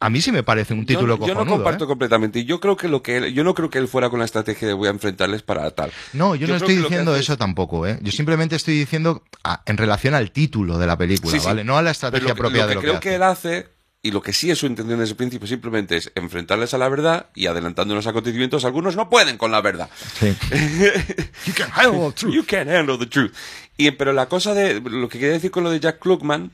A 0.00 0.10
mí 0.10 0.20
sí 0.20 0.30
me 0.30 0.44
parece 0.44 0.74
un 0.74 0.86
título 0.86 1.18
yo, 1.18 1.26
Yo 1.26 1.34
no 1.34 1.44
comparto 1.44 1.84
¿eh? 1.84 1.86
completamente. 1.88 2.44
Yo 2.44 2.60
creo 2.60 2.76
que 2.76 2.86
lo 2.86 3.02
que 3.02 3.16
él, 3.16 3.34
yo 3.34 3.42
no 3.42 3.54
creo 3.54 3.68
que 3.68 3.78
él 3.78 3.88
fuera 3.88 4.10
con 4.10 4.20
la 4.20 4.26
estrategia 4.26 4.68
de 4.68 4.74
voy 4.74 4.86
a 4.86 4.92
enfrentarles 4.92 5.42
para 5.42 5.68
tal. 5.72 5.90
No, 6.12 6.36
yo, 6.36 6.46
no 6.46 6.54
estoy 6.54 6.76
diciendo 6.76 7.16
eso 7.16 7.36
tampoco, 7.36 7.84
¿eh? 7.84 7.98
Yo 8.00 8.12
simplemente 8.12 8.54
estoy 8.54 8.78
diciendo 8.78 9.24
en 9.66 9.76
relación 9.76 10.14
al 10.14 10.30
título 10.30 10.78
de 10.78 10.86
la 10.86 10.96
película, 10.96 11.36
¿vale? 11.44 11.64
No 11.64 11.76
a 11.76 11.82
la 11.82 11.90
estrategia 11.90 12.36
propia 12.36 12.68
de 12.68 12.76
lo 12.76 12.80
que, 12.80 12.86
creo 12.86 13.00
que 13.00 13.16
él 13.16 13.24
hace 13.24 13.77
y 14.08 14.10
lo 14.10 14.22
que 14.22 14.32
sí 14.32 14.50
es 14.50 14.58
su 14.58 14.64
intención 14.66 14.98
desde 14.98 15.12
el 15.12 15.16
principio 15.16 15.46
simplemente 15.46 15.98
es 15.98 16.10
enfrentarles 16.14 16.72
a 16.72 16.78
la 16.78 16.88
verdad 16.88 17.26
y 17.34 17.44
adelantando 17.44 17.94
los 17.94 18.06
acontecimientos, 18.06 18.64
algunos 18.64 18.96
no 18.96 19.10
pueden 19.10 19.36
con 19.36 19.50
la 19.50 19.60
verdad. 19.60 19.90
Sí. 20.18 20.34
you 21.46 21.52
can 21.52 21.70
handle 21.74 22.08
the 22.08 22.12
truth. 22.14 22.34
You 22.34 22.44
can 22.46 22.70
handle 22.70 22.98
the 22.98 23.04
truth. 23.04 23.32
Y, 23.76 23.90
pero 23.90 24.14
la 24.14 24.26
cosa 24.26 24.54
de, 24.54 24.80
lo 24.80 25.10
que 25.10 25.18
quería 25.18 25.34
decir 25.34 25.50
con 25.50 25.62
lo 25.62 25.70
de 25.70 25.78
Jack 25.78 25.98
Klugman, 25.98 26.52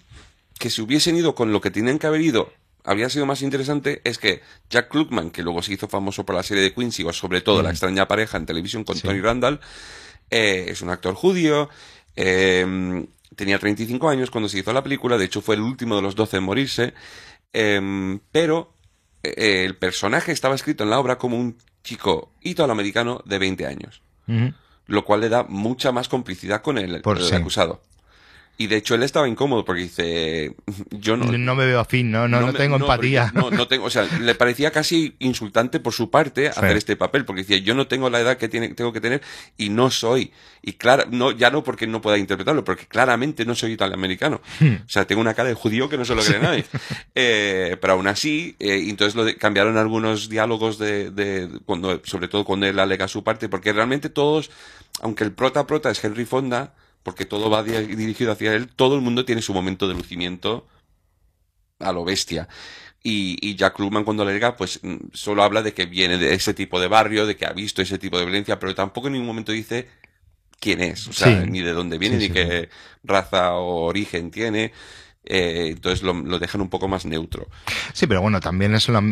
que 0.59 0.69
si 0.69 0.83
hubiesen 0.83 1.15
ido 1.15 1.37
con 1.37 1.53
lo 1.53 1.61
que 1.61 1.71
tienen 1.71 2.01
que 2.01 2.09
haber 2.09 2.23
ido, 2.23 2.53
habría 2.83 3.09
sido 3.09 3.25
más 3.25 3.41
interesante, 3.41 4.01
es 4.03 4.19
que 4.19 4.43
Jack 4.69 4.89
Klugman, 4.89 5.31
que 5.31 5.45
luego 5.45 5.63
se 5.63 5.75
hizo 5.75 5.87
famoso 5.87 6.27
por 6.27 6.35
la 6.35 6.43
serie 6.43 6.65
de 6.65 6.75
Quincy, 6.75 7.05
o 7.05 7.13
sobre 7.13 7.41
todo 7.41 7.63
La 7.63 7.69
mm. 7.69 7.73
extraña 7.73 8.09
pareja 8.09 8.37
en 8.37 8.47
televisión 8.47 8.83
con 8.83 8.99
Tony 8.99 9.21
Randall, 9.21 9.61
eh, 10.29 10.67
es 10.71 10.83
un 10.83 10.91
actor 10.91 11.15
judío, 11.15 11.69
eh, 12.17 13.07
tenía 13.37 13.59
35 13.59 14.09
años 14.09 14.31
cuando 14.31 14.49
se 14.49 14.59
hizo 14.59 14.73
la 14.73 14.83
película, 14.83 15.19
de 15.19 15.25
hecho 15.25 15.41
fue 15.41 15.55
el 15.55 15.61
último 15.61 15.97
de 15.97 16.03
los 16.03 16.15
12 16.15 16.39
en 16.39 16.43
morirse, 16.43 16.95
Em, 17.55 18.19
pero 18.33 18.75
eh, 19.23 19.65
el 19.65 19.77
personaje 19.77 20.33
estaba 20.33 20.57
escrito 20.57 20.85
en 20.85 20.91
la 20.91 20.99
obra 20.99 21.17
como 21.19 21.39
un 21.39 21.57
chico 21.85 22.33
italoamericano 22.43 23.23
de 23.25 23.39
20 23.39 23.67
años. 23.67 24.03
Lo 24.87 25.05
cual 25.05 25.21
le 25.21 25.29
da 25.29 25.45
mucha 25.45 25.93
más 25.93 26.09
complicidad 26.09 26.61
con 26.61 26.79
el, 26.79 26.97
el 26.97 27.35
acusado. 27.35 27.81
Y 28.57 28.69
de 28.69 28.77
hecho 28.77 28.95
él 28.95 29.03
estaba 29.03 29.29
incómodo 29.29 29.65
porque 29.65 29.83
dice, 29.83 30.55
yo 30.91 31.17
no... 31.17 31.25
No 31.25 31.55
me 31.57 31.67
veo 31.67 31.81
afín, 31.81 32.13
no, 32.13 32.29
no, 32.29 32.41
no, 32.41 32.53
tengo 32.53 32.77
empatía. 32.77 33.33
No, 33.35 33.51
no 33.51 33.67
tengo, 33.67 33.87
o 33.87 33.91
sea, 33.91 34.05
le 34.21 34.35
parecía 34.37 34.71
casi 34.71 35.17
insultante 35.19 35.81
por 35.81 35.93
su 35.93 36.09
parte 36.09 36.49
hacer 36.49 36.77
este 36.77 36.95
papel, 36.95 37.25
porque 37.25 37.43
decía, 37.43 37.59
yo 37.59 37.75
no 37.75 37.89
tengo 37.89 38.11
la 38.11 38.21
edad 38.21 38.37
que 38.37 38.49
tiene, 38.49 38.69
tengo 38.69 38.93
que 38.93 39.01
tener 39.01 39.23
y 39.57 39.71
no 39.71 39.91
soy. 39.91 40.33
Y 40.63 40.75
claro, 40.75 41.05
no, 41.11 41.33
ya 41.33 41.51
no 41.51 41.65
porque 41.65 41.89
no 41.89 42.01
pueda 42.01 42.17
interpretarlo, 42.17 42.65
porque 42.65 42.87
claramente 42.87 43.45
no 43.45 43.57
soy 43.57 43.73
italoamericano. 43.73 44.41
Hmm. 44.61 44.77
O 44.87 44.89
sea, 44.89 45.05
tengo 45.05 45.21
una 45.21 45.35
cara 45.35 45.49
de 45.49 45.55
judío 45.55 45.89
que 45.89 45.99
no 45.99 46.05
se 46.05 46.15
lo 46.15 46.23
cree 46.23 46.41
nadie. 46.41 46.65
Eh, 47.17 47.77
pero 47.81 47.95
aún 47.95 48.07
así, 48.07 48.57
eh, 48.59 48.87
entonces 48.89 49.15
lo 49.15 49.27
cambiaron 49.39 49.77
algunos 49.77 50.29
diálogos 50.29 50.79
de, 50.79 51.11
de, 51.11 51.49
cuando, 51.65 52.01
sobre 52.05 52.29
todo 52.29 52.45
cuando 52.45 52.67
él 52.67 52.79
alega 52.79 53.09
su 53.09 53.23
parte, 53.23 53.49
porque 53.49 53.73
realmente 53.73 54.09
todos, 54.09 54.51
aunque 55.01 55.25
el 55.25 55.33
prota 55.33 55.67
prota 55.67 55.91
es 55.91 56.03
Henry 56.03 56.25
Fonda, 56.25 56.75
porque 57.05 57.25
todo 57.27 57.49
va 57.51 57.63
dirigido 57.63 58.33
hacia 58.33 58.53
él, 58.55 58.69
todo 58.75 58.97
el 58.97 59.01
mundo 59.03 59.25
tiene 59.25 59.41
su 59.43 59.55
momento 59.55 59.87
de 59.87 59.95
lucimiento 59.95 60.67
a 61.79 61.93
lo 61.93 62.05
bestia. 62.05 62.49
Y, 63.03 63.37
y 63.47 63.55
Jack 63.57 63.79
Luman 63.79 64.03
cuando 64.05 64.25
le 64.25 64.33
llega, 64.33 64.57
pues 64.57 64.81
mm, 64.83 64.97
solo 65.13 65.43
habla 65.43 65.63
de 65.63 65.75
que 65.75 65.85
viene 65.87 66.17
de 66.19 66.33
ese 66.35 66.55
tipo 66.55 66.81
de 66.81 66.89
barrio, 66.89 67.27
de 67.27 67.37
que 67.37 67.45
ha 67.47 67.53
visto 67.53 67.83
ese 67.83 67.99
tipo 67.99 68.19
de 68.19 68.25
violencia, 68.25 68.59
pero 68.59 68.75
tampoco 68.75 69.07
en 69.09 69.13
ningún 69.13 69.27
momento 69.29 69.53
dice 69.53 69.89
quién 70.59 70.81
es, 70.81 71.07
o 71.09 71.13
sea, 71.13 71.43
Sí. 71.45 71.51
ni 71.51 71.61
de 71.61 71.73
dónde 71.73 71.99
viene, 71.99 72.17
Sí, 72.17 72.23
ni 72.23 72.27
sí, 72.29 72.33
qué 72.33 72.71
raza 73.03 73.53
o 73.55 73.85
origen 73.85 74.31
tiene. 74.31 74.73
Eh, 75.27 75.69
entonces 75.73 76.03
lo, 76.03 76.13
lo 76.15 76.39
dejan 76.39 76.61
un 76.63 76.69
poco 76.71 76.87
más 76.89 77.05
neutro. 77.07 77.49
Sí, 77.95 78.07
pero 78.07 78.21
bueno, 78.23 78.41
también 78.41 78.75
es 78.75 78.89
una- 78.89 79.03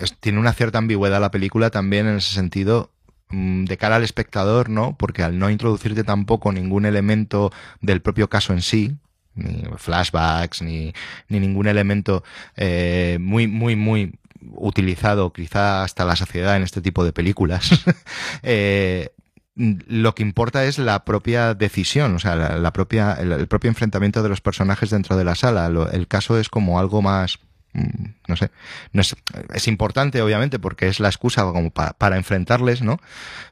es- 0.00 0.16
tiene 0.18 0.38
una 0.38 0.52
cierta 0.52 0.78
ambigüedad 0.78 1.20
la 1.20 1.30
película 1.32 1.70
también 1.70 2.06
en 2.08 2.16
ese 2.16 2.32
sentido 2.34 2.90
de 3.30 3.76
cara 3.76 3.96
al 3.96 4.04
espectador, 4.04 4.68
¿no? 4.68 4.96
Porque 4.96 5.22
al 5.22 5.38
no 5.38 5.50
introducirte 5.50 6.04
tampoco 6.04 6.52
ningún 6.52 6.84
elemento 6.86 7.52
del 7.80 8.02
propio 8.02 8.28
caso 8.28 8.52
en 8.52 8.62
sí, 8.62 8.96
ni 9.34 9.62
flashbacks, 9.76 10.62
ni, 10.62 10.92
ni 11.28 11.40
ningún 11.40 11.66
elemento 11.66 12.24
eh, 12.56 13.18
muy, 13.20 13.46
muy, 13.46 13.76
muy 13.76 14.18
utilizado 14.52 15.32
quizá 15.32 15.84
hasta 15.84 16.04
la 16.04 16.16
saciedad 16.16 16.56
en 16.56 16.62
este 16.62 16.80
tipo 16.80 17.04
de 17.04 17.12
películas, 17.12 17.70
eh, 18.42 19.10
lo 19.54 20.14
que 20.14 20.22
importa 20.22 20.64
es 20.64 20.78
la 20.78 21.04
propia 21.04 21.54
decisión, 21.54 22.14
o 22.14 22.18
sea, 22.18 22.34
la, 22.34 22.72
propia, 22.72 23.12
el, 23.14 23.46
propio 23.46 23.68
enfrentamiento 23.68 24.22
de 24.22 24.28
los 24.28 24.40
personajes 24.40 24.90
dentro 24.90 25.16
de 25.16 25.24
la 25.24 25.34
sala. 25.34 25.70
El 25.92 26.08
caso 26.08 26.38
es 26.38 26.48
como 26.48 26.78
algo 26.78 27.02
más, 27.02 27.38
mm, 27.38 27.49
no 27.72 28.36
sé, 28.36 28.50
no 28.92 29.00
es, 29.00 29.14
es 29.54 29.68
importante 29.68 30.20
obviamente 30.22 30.58
porque 30.58 30.88
es 30.88 30.98
la 31.00 31.08
excusa 31.08 31.42
como 31.44 31.70
pa- 31.70 31.92
para 31.92 32.16
enfrentarles, 32.16 32.82
¿no? 32.82 32.98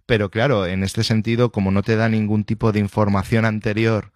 Pero 0.07 0.31
claro, 0.31 0.67
en 0.67 0.83
este 0.83 1.05
sentido, 1.05 1.53
como 1.53 1.71
no 1.71 1.83
te 1.83 1.95
da 1.97 2.09
ningún 2.09 2.45
tipo 2.45 2.73
de 2.73 2.81
información 2.81 3.45
anterior 3.45 4.11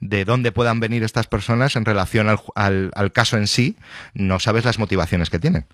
de 0.00 0.24
dónde 0.24 0.52
puedan 0.52 0.80
venir 0.80 1.02
estas 1.02 1.26
personas 1.26 1.76
en 1.76 1.84
relación 1.84 2.28
al, 2.28 2.38
al- 2.54 2.90
al 2.94 3.12
caso 3.12 3.36
en 3.36 3.46
sí, 3.46 3.76
no 4.14 4.40
sabes 4.40 4.64
las 4.64 4.78
motivaciones 4.78 5.28
que 5.30 5.38
tienen. 5.38 5.66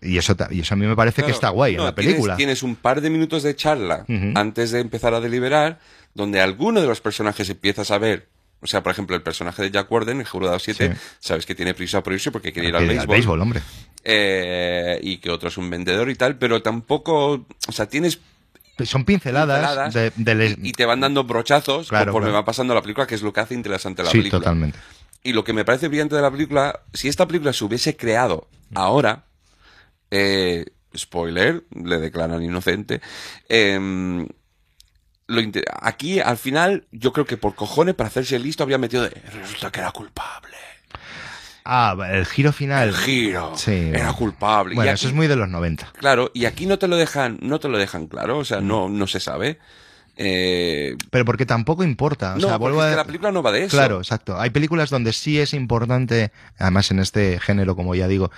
Y 0.00 0.16
eso, 0.16 0.34
y 0.50 0.60
eso 0.60 0.72
a 0.72 0.76
mí 0.78 0.86
me 0.86 0.96
parece 0.96 1.22
que 1.24 1.30
está 1.30 1.50
guay 1.50 1.74
no, 1.76 1.80
en 1.80 1.84
la 1.86 1.94
tienes- 1.94 2.12
película. 2.14 2.36
Tienes, 2.36 2.62
un 2.62 2.74
par 2.74 3.02
de 3.02 3.10
minutos 3.10 3.42
de 3.42 3.54
charla 3.54 4.06
antes 4.34 4.70
de 4.70 4.80
empezar 4.80 5.12
a 5.12 5.20
deliberar, 5.20 5.78
donde 6.14 6.40
alguno 6.40 6.80
de 6.80 6.86
los 6.86 7.02
personajes 7.02 7.50
empiezas 7.50 7.90
a 7.90 7.98
ver. 7.98 8.28
O 8.64 8.66
sea, 8.66 8.82
por 8.82 8.90
ejemplo, 8.92 9.14
el 9.14 9.22
personaje 9.22 9.62
de 9.62 9.70
Jack 9.70 9.92
Warden, 9.92 10.20
el 10.20 10.26
jurado 10.26 10.58
7, 10.58 10.94
Sí. 10.94 11.00
sabes 11.20 11.44
que 11.44 11.54
tiene 11.54 11.74
prisa 11.74 12.02
por 12.02 12.14
irse 12.14 12.30
porque 12.32 12.50
quiere 12.52 12.70
ir 12.70 12.74
al 12.76 12.86
béisbol. 13.06 13.40
hombre. 13.42 13.60
eh, 14.02 14.98
y 15.02 15.18
que 15.18 15.30
otro 15.30 15.48
es 15.50 15.56
un 15.58 15.68
vendedor 15.70 16.08
y 16.10 16.14
tal, 16.14 16.36
pero 16.38 16.60
tampoco. 16.62 17.46
O 17.68 17.72
sea, 17.72 17.86
tienes. 17.86 18.18
Son 18.84 19.04
pinceladas, 19.04 19.60
pinceladas 19.60 19.94
de, 19.94 20.12
de 20.16 20.34
les- 20.34 20.56
y 20.62 20.72
te 20.72 20.84
van 20.84 21.00
dando 21.00 21.24
brochazos 21.24 21.88
Claro, 21.88 22.06
conforme 22.06 22.26
claro. 22.28 22.40
va 22.42 22.44
pasando 22.44 22.74
la 22.74 22.82
película, 22.82 23.06
que 23.06 23.14
es 23.14 23.22
lo 23.22 23.32
que 23.32 23.40
hace 23.40 23.54
interesante 23.54 24.02
la 24.02 24.10
Sí, 24.10 24.18
película. 24.18 24.40
totalmente. 24.40 24.78
Y 25.22 25.32
lo 25.32 25.44
que 25.44 25.52
me 25.52 25.64
parece 25.64 25.88
brillante 25.88 26.16
de 26.16 26.22
la 26.22 26.30
película, 26.30 26.80
si 26.92 27.08
esta 27.08 27.26
película 27.26 27.52
se 27.52 27.64
hubiese 27.64 27.96
creado 27.96 28.48
ahora, 28.74 29.24
eh, 30.10 30.64
spoiler, 30.96 31.64
le 31.74 31.98
declaran 31.98 32.42
inocente, 32.42 33.00
em, 33.48 34.26
lo 35.26 35.40
aquí 35.80 36.20
al 36.20 36.36
final 36.36 36.86
yo 36.92 37.12
creo 37.12 37.24
que 37.26 37.36
por 37.36 37.54
cojones 37.54 37.94
para 37.94 38.08
hacerse 38.08 38.38
listo 38.38 38.62
había 38.62 38.78
metido 38.78 39.02
de 39.04 39.10
resulta 39.32 39.70
que 39.72 39.80
era 39.80 39.90
culpable. 39.90 40.56
Ah, 41.64 41.96
el 42.12 42.26
giro 42.26 42.52
final. 42.52 42.88
El 42.88 42.94
giro 42.94 43.52
Sí. 43.56 43.90
era 43.92 44.12
culpable. 44.12 44.74
Bueno, 44.74 44.90
y 44.90 44.94
eso 44.94 45.08
es 45.08 45.14
muy 45.14 45.26
de 45.26 45.36
los 45.36 45.48
90. 45.48 45.92
claro, 45.96 46.30
y 46.34 46.44
aquí 46.44 46.66
no 46.66 46.78
te 46.78 46.88
lo 46.88 46.96
dejan, 46.96 47.38
no 47.40 47.58
te 47.58 47.68
lo 47.68 47.78
dejan 47.78 48.06
claro, 48.06 48.38
o 48.38 48.44
sea, 48.44 48.60
no, 48.60 48.88
no 48.90 49.06
se 49.06 49.18
sabe. 49.20 49.58
Eh, 50.16 50.94
Pero 51.10 51.24
porque 51.24 51.44
tampoco 51.46 51.82
importa. 51.82 52.34
O 52.34 52.38
no, 52.38 52.46
sea, 52.46 52.56
es 52.56 52.90
que 52.90 52.96
la 52.96 53.04
película 53.04 53.32
no 53.32 53.42
va 53.42 53.50
de 53.50 53.64
eso. 53.64 53.76
Claro, 53.76 53.98
exacto. 53.98 54.38
Hay 54.38 54.50
películas 54.50 54.90
donde 54.90 55.12
sí 55.12 55.40
es 55.40 55.54
importante, 55.54 56.30
además 56.58 56.90
en 56.90 57.00
este 57.00 57.40
género, 57.40 57.74
como 57.74 57.94
ya 57.96 58.06
digo, 58.06 58.30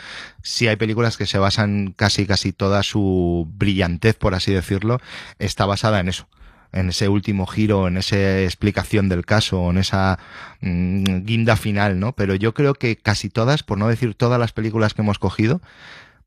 sí 0.42 0.68
hay 0.68 0.76
películas 0.76 1.16
que 1.18 1.26
se 1.26 1.38
basan 1.38 1.92
casi, 1.94 2.26
casi 2.26 2.52
toda 2.52 2.82
su 2.82 3.46
brillantez, 3.56 4.14
por 4.14 4.34
así 4.34 4.54
decirlo, 4.54 5.00
está 5.38 5.66
basada 5.66 6.00
en 6.00 6.08
eso. 6.08 6.26
En 6.72 6.88
ese 6.90 7.08
último 7.08 7.46
giro, 7.46 7.88
en 7.88 7.96
esa 7.96 8.40
explicación 8.42 9.08
del 9.08 9.24
caso, 9.24 9.70
en 9.70 9.78
esa 9.78 10.18
mm, 10.60 11.24
guinda 11.24 11.56
final, 11.56 11.98
¿no? 11.98 12.12
Pero 12.12 12.34
yo 12.34 12.54
creo 12.54 12.74
que 12.74 12.96
casi 12.96 13.30
todas, 13.30 13.62
por 13.62 13.78
no 13.78 13.88
decir 13.88 14.14
todas 14.14 14.38
las 14.38 14.52
películas 14.52 14.92
que 14.94 15.02
hemos 15.02 15.18
cogido, 15.18 15.60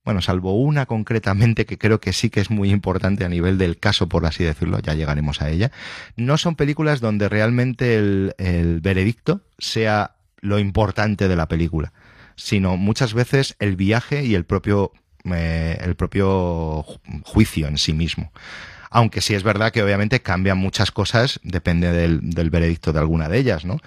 bueno, 0.05 0.21
salvo 0.21 0.55
una 0.59 0.85
concretamente 0.85 1.65
que 1.65 1.77
creo 1.77 1.99
que 1.99 2.13
sí 2.13 2.29
que 2.29 2.39
es 2.39 2.49
muy 2.49 2.71
importante 2.71 3.25
a 3.25 3.29
nivel 3.29 3.57
del 3.57 3.77
caso, 3.77 4.07
por 4.07 4.25
así 4.25 4.43
decirlo, 4.43 4.79
ya 4.79 4.93
llegaremos 4.95 5.41
a 5.41 5.49
ella, 5.49 5.71
no 6.15 6.37
son 6.37 6.55
películas 6.55 6.99
donde 7.01 7.29
realmente 7.29 7.95
el, 7.97 8.79
veredicto 8.81 9.41
sea 9.59 10.15
lo 10.41 10.57
importante 10.57 11.27
de 11.27 11.35
la 11.35 11.47
película, 11.47 11.91
sino 12.35 12.77
muchas 12.77 13.13
veces 13.13 13.55
el 13.59 13.75
viaje 13.75 14.23
y 14.23 14.35
el 14.35 14.45
propio, 14.45 14.93
eh, 15.25 15.77
el 15.81 15.95
propio 15.95 16.83
ju- 16.85 17.21
juicio 17.25 17.67
en 17.67 17.77
sí 17.77 17.93
mismo. 17.93 18.31
Aunque 18.89 19.21
sí 19.21 19.35
es 19.35 19.43
verdad 19.43 19.71
que 19.71 19.83
obviamente 19.83 20.21
cambian 20.21 20.57
muchas 20.57 20.91
cosas, 20.91 21.39
depende 21.43 21.91
del, 21.91 22.19
del 22.21 22.49
veredicto 22.49 22.93
de 22.93 22.99
alguna 22.99 23.29
de 23.29 23.37
ellas, 23.37 23.65
¿no? 23.65 23.77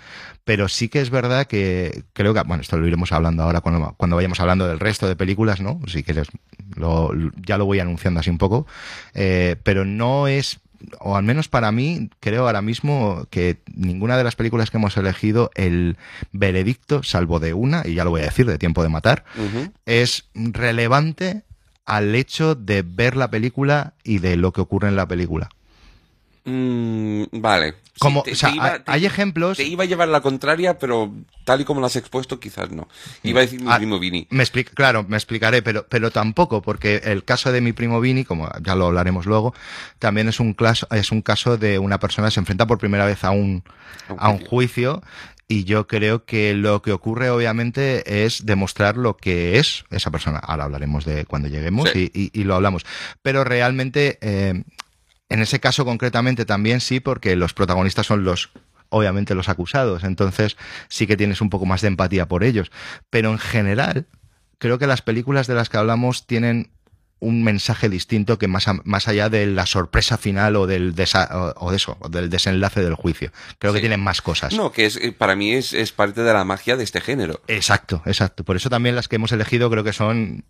Pero 0.45 0.69
sí 0.69 0.89
que 0.89 1.01
es 1.01 1.11
verdad 1.11 1.47
que 1.47 2.05
creo 2.13 2.35
que, 2.35 2.43
bueno, 2.43 2.63
esto 2.63 2.77
lo 2.77 2.87
iremos 2.87 3.13
hablando 3.13 3.43
ahora 3.43 3.61
cuando, 3.61 3.95
cuando 3.97 4.17
vayamos 4.17 4.41
hablando 4.41 4.67
del 4.67 4.81
resto 4.81 5.07
de 5.07 5.17
películas, 5.17 5.61
¿no? 5.61 5.81
Si 5.87 6.03
quieres, 6.03 6.29
lo, 6.75 7.13
ya 7.47 7.59
lo 7.59 7.67
voy 7.67 7.79
anunciando 7.79 8.21
así 8.21 8.31
un 8.31 8.39
poco, 8.39 8.67
eh, 9.15 9.57
pero 9.63 9.85
no 9.85 10.27
es, 10.27 10.61
o 10.99 11.17
al 11.17 11.23
menos 11.23 11.49
para 11.49 11.71
mí, 11.71 12.11
creo 12.19 12.47
ahora 12.47 12.61
mismo 12.61 13.27
que 13.31 13.59
ninguna 13.73 14.17
de 14.17 14.25
las 14.25 14.35
películas 14.35 14.71
que 14.71 14.79
hemos 14.79 14.97
elegido, 14.97 15.51
el 15.55 15.97
veredicto, 16.33 17.05
salvo 17.05 17.39
de 17.39 17.55
una, 17.55 17.83
y 17.87 17.95
ya 17.95 18.05
lo 18.05 18.11
voy 18.11 18.23
a 18.23 18.25
decir, 18.25 18.47
de 18.47 18.59
Tiempo 18.59 18.83
de 18.83 18.89
Matar, 18.89 19.25
es 19.87 20.29
relevante 20.35 21.45
al 21.87 22.15
hecho 22.15 22.55
de 22.55 22.83
ver 22.83 23.17
la 23.17 23.31
película 23.31 23.95
y 24.05 24.19
de 24.19 24.37
lo 24.37 24.53
que 24.53 24.61
ocurre 24.61 24.89
en 24.89 24.97
la 24.97 25.07
película. 25.07 25.49
Mm, 26.45 27.25
vale. 27.33 27.75
Sí, 27.93 27.99
Como, 28.01 28.23
te- 28.25 28.33
o 28.33 28.35
sea, 28.35 28.51
te 28.51 28.57
iba- 28.57 28.83
hay- 28.87 29.01
te- 29.03 29.07
ejemplos. 29.07 29.57
Te 29.59 29.65
iba 29.65 29.85
a 29.85 29.87
llevar 29.87 30.09
la 30.09 30.23
contraria, 30.23 30.79
pero 30.79 31.13
tal 31.45 31.61
y 31.61 31.65
como 31.65 31.81
lo 31.81 31.87
has 31.87 31.95
expuesto, 31.95 32.41
quizás 32.41 32.71
no. 32.73 32.89
Iba 33.23 33.41
a 33.41 33.43
decir 33.43 33.61
mi 33.63 33.71
Ah, 33.71 33.77
primo 33.77 33.99
Vini. 34.01 34.27
Me 34.31 34.43
explica, 34.43 34.73
claro, 34.75 35.05
me 35.07 35.17
explicaré, 35.17 35.63
pero, 35.63 35.87
pero 35.89 36.11
tampoco, 36.11 36.61
porque 36.63 36.97
el 37.05 37.23
caso 37.25 37.53
de 37.53 37.61
mi 37.61 37.73
primo 37.73 38.01
Vini, 38.01 38.25
como 38.25 38.49
ya 38.61 38.75
lo 38.75 38.87
hablaremos 38.87 39.27
luego, 39.27 39.55
también 40.01 40.29
es 40.29 40.41
un, 40.41 40.53
caso, 40.55 40.89
es 40.91 41.13
un 41.13 41.23
caso 41.23 41.59
de 41.59 41.79
una 41.79 42.01
persona 42.01 42.29
que 42.29 42.33
se 42.33 42.41
enfrenta 42.41 42.67
por 42.67 42.79
primera 42.79 43.05
vez 43.07 43.23
a 43.23 43.31
un, 43.31 43.63
A 44.09 44.13
un 44.15 44.19
a 44.19 44.29
un 44.31 44.45
juicio. 44.47 45.03
Y 45.53 45.65
yo 45.65 45.87
creo 45.87 46.25
que 46.25 46.55
lo 46.55 46.81
que 46.81 46.93
ocurre 46.93 47.29
obviamente 47.29 48.25
es 48.25 48.47
demostrar 48.47 48.97
lo 48.97 49.17
que 49.17 49.59
es 49.59 49.85
esa 49.91 50.11
persona. 50.11 50.39
Ahora 50.39 50.65
hablaremos 50.65 51.05
de 51.05 51.27
cuando 51.27 51.49
lleguemos 51.49 51.91
Sí. 51.91 52.11
y, 52.15 52.23
y- 52.25 52.41
y 52.41 52.45
lo 52.45 52.55
hablamos. 52.55 52.85
Pero 53.21 53.45
realmente, 53.45 54.19
eh, 54.23 54.63
en 55.29 55.41
ese 55.43 55.61
caso 55.61 55.85
concretamente 55.85 56.45
también 56.45 56.81
sí, 56.81 57.01
porque 57.01 57.37
los 57.37 57.53
protagonistas 57.55 58.07
son 58.07 58.25
los 58.25 58.51
obviamente 58.89 59.35
los 59.35 59.49
acusados, 59.49 60.05
entonces 60.05 60.57
sí 60.89 61.07
que 61.07 61.17
tienes 61.17 61.41
un 61.41 61.49
poco 61.51 61.65
más 61.67 61.81
de 61.81 61.89
empatía 61.89 62.29
por 62.29 62.45
ellos. 62.45 62.71
Pero 63.11 63.31
en 63.31 63.39
general, 63.39 64.07
creo 64.59 64.79
que 64.79 64.87
las 64.87 65.03
películas 65.03 65.47
de 65.47 65.55
las 65.55 65.69
que 65.69 65.79
hablamos 65.79 66.27
tienen 66.27 66.71
un 67.23 67.45
mensaje 67.45 67.89
distinto 67.89 68.37
que 68.37 68.49
más, 68.49 68.67
a- 68.69 68.81
más 68.85 69.07
allá 69.07 69.29
de 69.29 69.47
la 69.47 69.65
sorpresa 69.67 70.19
final 70.19 70.57
o 70.57 70.67
del, 70.67 70.95
desa- 70.95 71.29
o, 71.57 71.67
o 71.67 71.71
de 71.71 71.77
eso, 71.77 71.97
o 72.01 72.09
del 72.09 72.29
desenlace 72.31 72.83
del 72.83 72.95
juicio. 72.95 73.31
Creo 73.59 73.73
que 73.73 73.79
tienen 73.81 74.01
más 74.01 74.21
cosas. 74.23 74.53
No, 74.55 74.73
que 74.73 74.87
es, 74.87 74.97
eh, 74.97 75.13
para 75.13 75.37
mí 75.37 75.53
es, 75.53 75.73
es 75.73 75.93
parte 75.93 76.23
de 76.23 76.33
la 76.33 76.45
magia 76.45 76.77
de 76.77 76.83
este 76.85 77.01
género. 77.01 77.41
Exacto, 77.47 78.03
exacto. 78.07 78.43
Por 78.45 78.57
eso 78.57 78.69
también 78.71 78.97
las 78.97 79.07
que 79.07 79.17
hemos 79.17 79.31
elegido 79.31 79.71
creo 79.71 79.85
que 79.85 79.93
son 79.93 80.45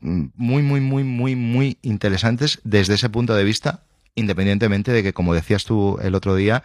muy, 0.00 0.62
muy, 0.62 0.80
muy, 0.80 1.02
muy, 1.04 1.34
muy 1.36 1.78
interesantes 1.82 2.60
desde 2.64 2.94
ese 2.94 3.10
punto 3.10 3.34
de 3.34 3.44
vista, 3.44 3.82
independientemente 4.14 4.92
de 4.92 5.02
que, 5.02 5.12
como 5.12 5.34
decías 5.34 5.64
tú 5.64 5.98
el 6.02 6.14
otro 6.14 6.34
día, 6.36 6.62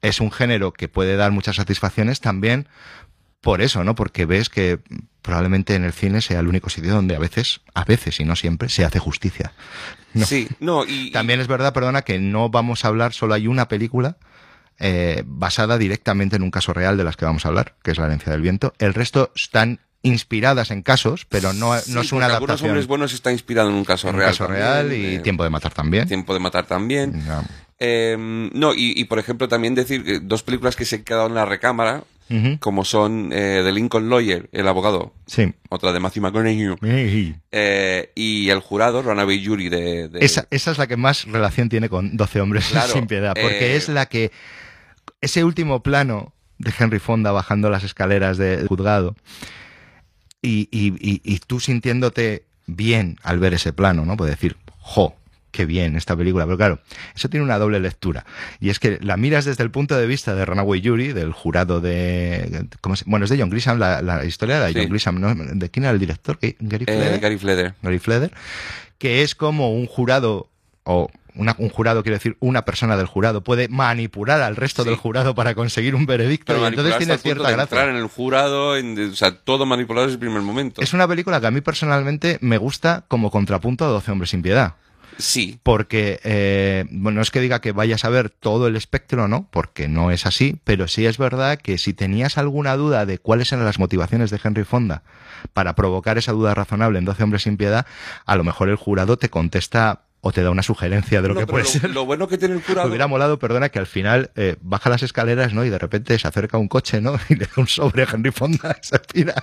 es 0.00 0.20
un 0.20 0.30
género 0.30 0.72
que 0.72 0.88
puede 0.88 1.16
dar 1.16 1.32
muchas 1.32 1.56
satisfacciones 1.56 2.20
también 2.20 2.68
por 3.42 3.60
eso, 3.60 3.84
¿no? 3.84 3.94
Porque 3.94 4.24
ves 4.24 4.48
que 4.48 4.78
probablemente 5.20 5.74
en 5.74 5.84
el 5.84 5.92
cine 5.92 6.22
sea 6.22 6.40
el 6.40 6.48
único 6.48 6.70
sitio 6.70 6.94
donde 6.94 7.14
a 7.14 7.18
veces, 7.18 7.60
a 7.74 7.84
veces 7.84 8.18
y 8.20 8.24
no 8.24 8.34
siempre, 8.36 8.70
se 8.70 8.84
hace 8.86 8.98
justicia. 8.98 9.52
No. 10.14 10.26
Sí, 10.26 10.46
no, 10.60 10.84
y, 10.84 11.10
También 11.10 11.40
es 11.40 11.46
verdad, 11.48 11.72
perdona, 11.72 12.02
que 12.02 12.18
no 12.18 12.50
vamos 12.50 12.84
a 12.84 12.88
hablar, 12.88 13.14
solo 13.14 13.32
hay 13.32 13.46
una 13.46 13.68
película 13.68 14.18
eh, 14.78 15.22
basada 15.24 15.78
directamente 15.78 16.36
en 16.36 16.42
un 16.42 16.50
caso 16.50 16.74
real 16.74 16.98
de 16.98 17.04
las 17.04 17.16
que 17.16 17.24
vamos 17.24 17.46
a 17.46 17.48
hablar, 17.48 17.76
que 17.82 17.92
es 17.92 17.96
La 17.96 18.04
herencia 18.04 18.30
del 18.30 18.42
viento. 18.42 18.74
El 18.78 18.92
resto 18.92 19.32
están 19.34 19.80
inspiradas 20.02 20.70
en 20.70 20.82
casos, 20.82 21.24
pero 21.24 21.54
no, 21.54 21.78
sí, 21.78 21.94
no 21.94 22.02
es 22.02 22.12
una 22.12 22.26
Algunos 22.26 22.40
adaptación. 22.50 22.70
hombres 22.72 22.86
buenos 22.88 23.14
está 23.14 23.32
inspirado 23.32 23.70
en 23.70 23.74
un 23.76 23.86
caso 23.86 24.06
en 24.08 24.16
un 24.16 24.18
real. 24.20 24.32
caso 24.32 24.44
también, 24.44 24.66
real 24.66 24.92
y 24.92 25.14
eh, 25.14 25.18
Tiempo 25.20 25.44
de 25.44 25.48
matar 25.48 25.72
también. 25.72 26.06
Tiempo 26.06 26.34
de 26.34 26.40
matar 26.40 26.66
también. 26.66 27.22
Eh, 27.78 28.16
no, 28.52 28.74
y, 28.74 28.92
y, 28.94 29.04
por 29.04 29.18
ejemplo 29.18 29.48
también 29.48 29.74
decir 29.74 30.04
que 30.04 30.20
dos 30.20 30.42
películas 30.42 30.76
que 30.76 30.84
se 30.84 30.96
han 30.96 31.04
quedado 31.04 31.26
en 31.26 31.34
la 31.34 31.46
recámara, 31.46 32.04
Como 32.60 32.84
son 32.84 33.30
eh, 33.32 33.60
The 33.64 33.72
Lincoln 33.72 34.08
Lawyer, 34.08 34.48
El 34.52 34.66
abogado, 34.68 35.12
Sí. 35.26 35.52
otra 35.68 35.92
de 35.92 36.00
Matthew 36.00 36.22
McConaughey, 36.22 37.34
eh, 37.50 38.10
y 38.14 38.48
El 38.50 38.60
jurado, 38.60 39.02
Runaway 39.02 39.44
Jury 39.44 39.68
de... 39.68 40.08
de- 40.08 40.24
Esa, 40.24 40.46
esa 40.50 40.70
es 40.70 40.78
la 40.78 40.86
que 40.86 40.96
más 40.96 41.24
relación 41.26 41.68
tiene 41.68 41.88
con 41.88 42.16
12 42.16 42.40
hombres 42.40 42.66
Claro, 42.70 42.92
sin 42.92 43.06
piedad, 43.06 43.34
porque 43.40 43.72
eh, 43.72 43.76
es 43.76 43.88
la 43.88 44.06
que 44.06 44.30
ese 45.20 45.44
último 45.44 45.82
plano 45.82 46.32
de 46.58 46.72
Henry 46.78 46.98
Fonda 46.98 47.32
bajando 47.32 47.70
las 47.70 47.84
escaleras 47.84 48.38
del 48.38 48.66
juzgado 48.68 49.14
y, 50.40 50.68
y, 50.70 50.88
y, 51.00 51.20
y 51.24 51.38
tú 51.38 51.60
sintiéndote 51.60 52.44
bien 52.66 53.16
al 53.22 53.38
ver 53.38 53.54
ese 53.54 53.72
plano, 53.72 54.04
¿no? 54.04 54.16
Puedes 54.16 54.34
decir, 54.36 54.56
jo, 54.78 55.14
qué 55.52 55.64
bien 55.66 55.94
esta 55.96 56.16
película. 56.16 56.44
Pero 56.46 56.56
claro, 56.56 56.80
eso 57.14 57.28
tiene 57.28 57.44
una 57.44 57.58
doble 57.58 57.78
lectura. 57.78 58.24
Y 58.58 58.70
es 58.70 58.80
que 58.80 58.98
la 59.00 59.16
miras 59.16 59.44
desde 59.44 59.62
el 59.62 59.70
punto 59.70 59.96
de 59.96 60.06
vista 60.08 60.34
de 60.34 60.44
Runaway 60.44 60.80
Yuri, 60.80 61.12
del 61.12 61.32
jurado 61.32 61.80
de. 61.80 62.66
¿cómo 62.80 62.96
se- 62.96 63.04
Bueno, 63.06 63.24
es 63.24 63.30
de 63.30 63.38
John 63.38 63.50
Grisham, 63.50 63.78
la, 63.78 64.02
la 64.02 64.24
historia 64.24 64.58
de 64.60 64.72
Sí. 64.72 64.78
John 64.80 64.88
Grisham, 64.88 65.20
¿no? 65.20 65.32
¿De 65.34 65.70
quién 65.70 65.84
era 65.84 65.92
el 65.92 66.00
director? 66.00 66.38
¿Gary 66.40 66.84
Eh, 66.88 66.96
Fleder? 66.96 67.20
Gary 67.20 67.38
Fleder. 67.38 67.74
Gary 67.82 67.98
Fleder, 68.00 68.32
que 68.98 69.22
es 69.22 69.34
como 69.34 69.72
un 69.72 69.86
jurado, 69.86 70.48
o 70.84 71.08
una- 71.34 71.54
un 71.58 71.70
jurado, 71.70 72.02
quiero 72.02 72.16
decir, 72.16 72.36
una 72.40 72.64
persona 72.66 72.96
del 72.96 73.06
jurado, 73.06 73.42
puede 73.42 73.66
manipular 73.68 74.42
al 74.42 74.54
resto 74.54 74.82
Sí. 74.82 74.90
del 74.90 74.98
jurado 74.98 75.34
para 75.34 75.54
conseguir 75.54 75.94
un 75.94 76.04
veredicto. 76.04 76.52
Pero 76.52 76.64
y 76.64 76.68
entonces 76.68 76.98
tiene 76.98 77.16
cierta 77.18 77.44
de 77.44 77.52
entrar 77.54 77.68
gracia. 77.68 77.90
en 77.90 77.96
el 77.96 78.06
jurado, 78.08 78.76
en- 78.76 78.98
o 79.10 79.14
sea, 79.14 79.34
todo 79.38 79.64
manipulado 79.64 80.06
desde 80.06 80.16
el 80.16 80.20
primer 80.20 80.42
momento. 80.42 80.82
Es 80.82 80.92
una 80.92 81.08
película 81.08 81.40
que 81.40 81.46
a 81.46 81.50
mí 81.50 81.60
personalmente 81.62 82.36
me 82.42 82.58
gusta 82.58 83.04
como 83.08 83.30
contrapunto 83.30 83.84
a 83.84 83.88
12 83.88 84.10
hombres 84.10 84.30
sin 84.30 84.42
piedad. 84.42 84.74
Sí, 85.18 85.58
porque 85.62 86.20
eh, 86.24 86.84
bueno, 86.90 87.16
no 87.16 87.22
es 87.22 87.30
que 87.30 87.40
diga 87.40 87.60
que 87.60 87.72
vayas 87.72 88.04
a 88.04 88.08
ver 88.08 88.30
todo 88.30 88.66
el 88.66 88.76
espectro, 88.76 89.28
¿no? 89.28 89.46
Porque 89.50 89.88
no 89.88 90.10
es 90.10 90.26
así, 90.26 90.58
pero 90.64 90.88
sí 90.88 91.06
es 91.06 91.18
verdad 91.18 91.58
que 91.58 91.78
si 91.78 91.92
tenías 91.92 92.38
alguna 92.38 92.76
duda 92.76 93.06
de 93.06 93.18
cuáles 93.18 93.52
eran 93.52 93.64
las 93.64 93.78
motivaciones 93.78 94.30
de 94.30 94.40
Henry 94.42 94.64
Fonda 94.64 95.02
para 95.52 95.74
provocar 95.74 96.18
esa 96.18 96.32
duda 96.32 96.54
razonable 96.54 96.98
en 96.98 97.04
12 97.04 97.22
hombres 97.22 97.42
sin 97.42 97.56
piedad, 97.56 97.86
a 98.26 98.36
lo 98.36 98.44
mejor 98.44 98.68
el 98.68 98.76
jurado 98.76 99.16
te 99.16 99.28
contesta 99.28 100.02
o 100.24 100.30
te 100.30 100.40
da 100.42 100.50
una 100.50 100.62
sugerencia 100.62 101.20
de 101.20 101.26
lo 101.26 101.34
No, 101.34 101.40
que 101.40 101.46
puede 101.48 101.64
lo, 101.64 101.70
ser. 101.70 101.90
lo 101.90 102.04
bueno 102.06 102.28
que 102.28 102.38
tiene 102.38 102.54
el 102.54 102.60
Me 102.60 102.64
jurado. 102.66 102.88
hubiera 102.88 103.08
molado, 103.08 103.40
perdona, 103.40 103.70
que 103.70 103.80
al 103.80 103.88
final 103.88 104.30
eh, 104.36 104.54
baja 104.60 104.88
las 104.88 105.02
escaleras, 105.02 105.52
¿no? 105.52 105.64
Y 105.64 105.68
de 105.68 105.78
repente 105.78 106.16
se 106.16 106.28
acerca 106.28 106.58
un 106.58 106.68
coche, 106.68 107.00
¿no? 107.00 107.16
Y 107.28 107.34
le 107.34 107.46
da 107.46 107.52
un 107.56 107.66
sobre 107.66 108.04
a 108.04 108.06
Henry 108.12 108.30
Fonda 108.30 108.78
se 108.82 108.98
pira. 109.00 109.34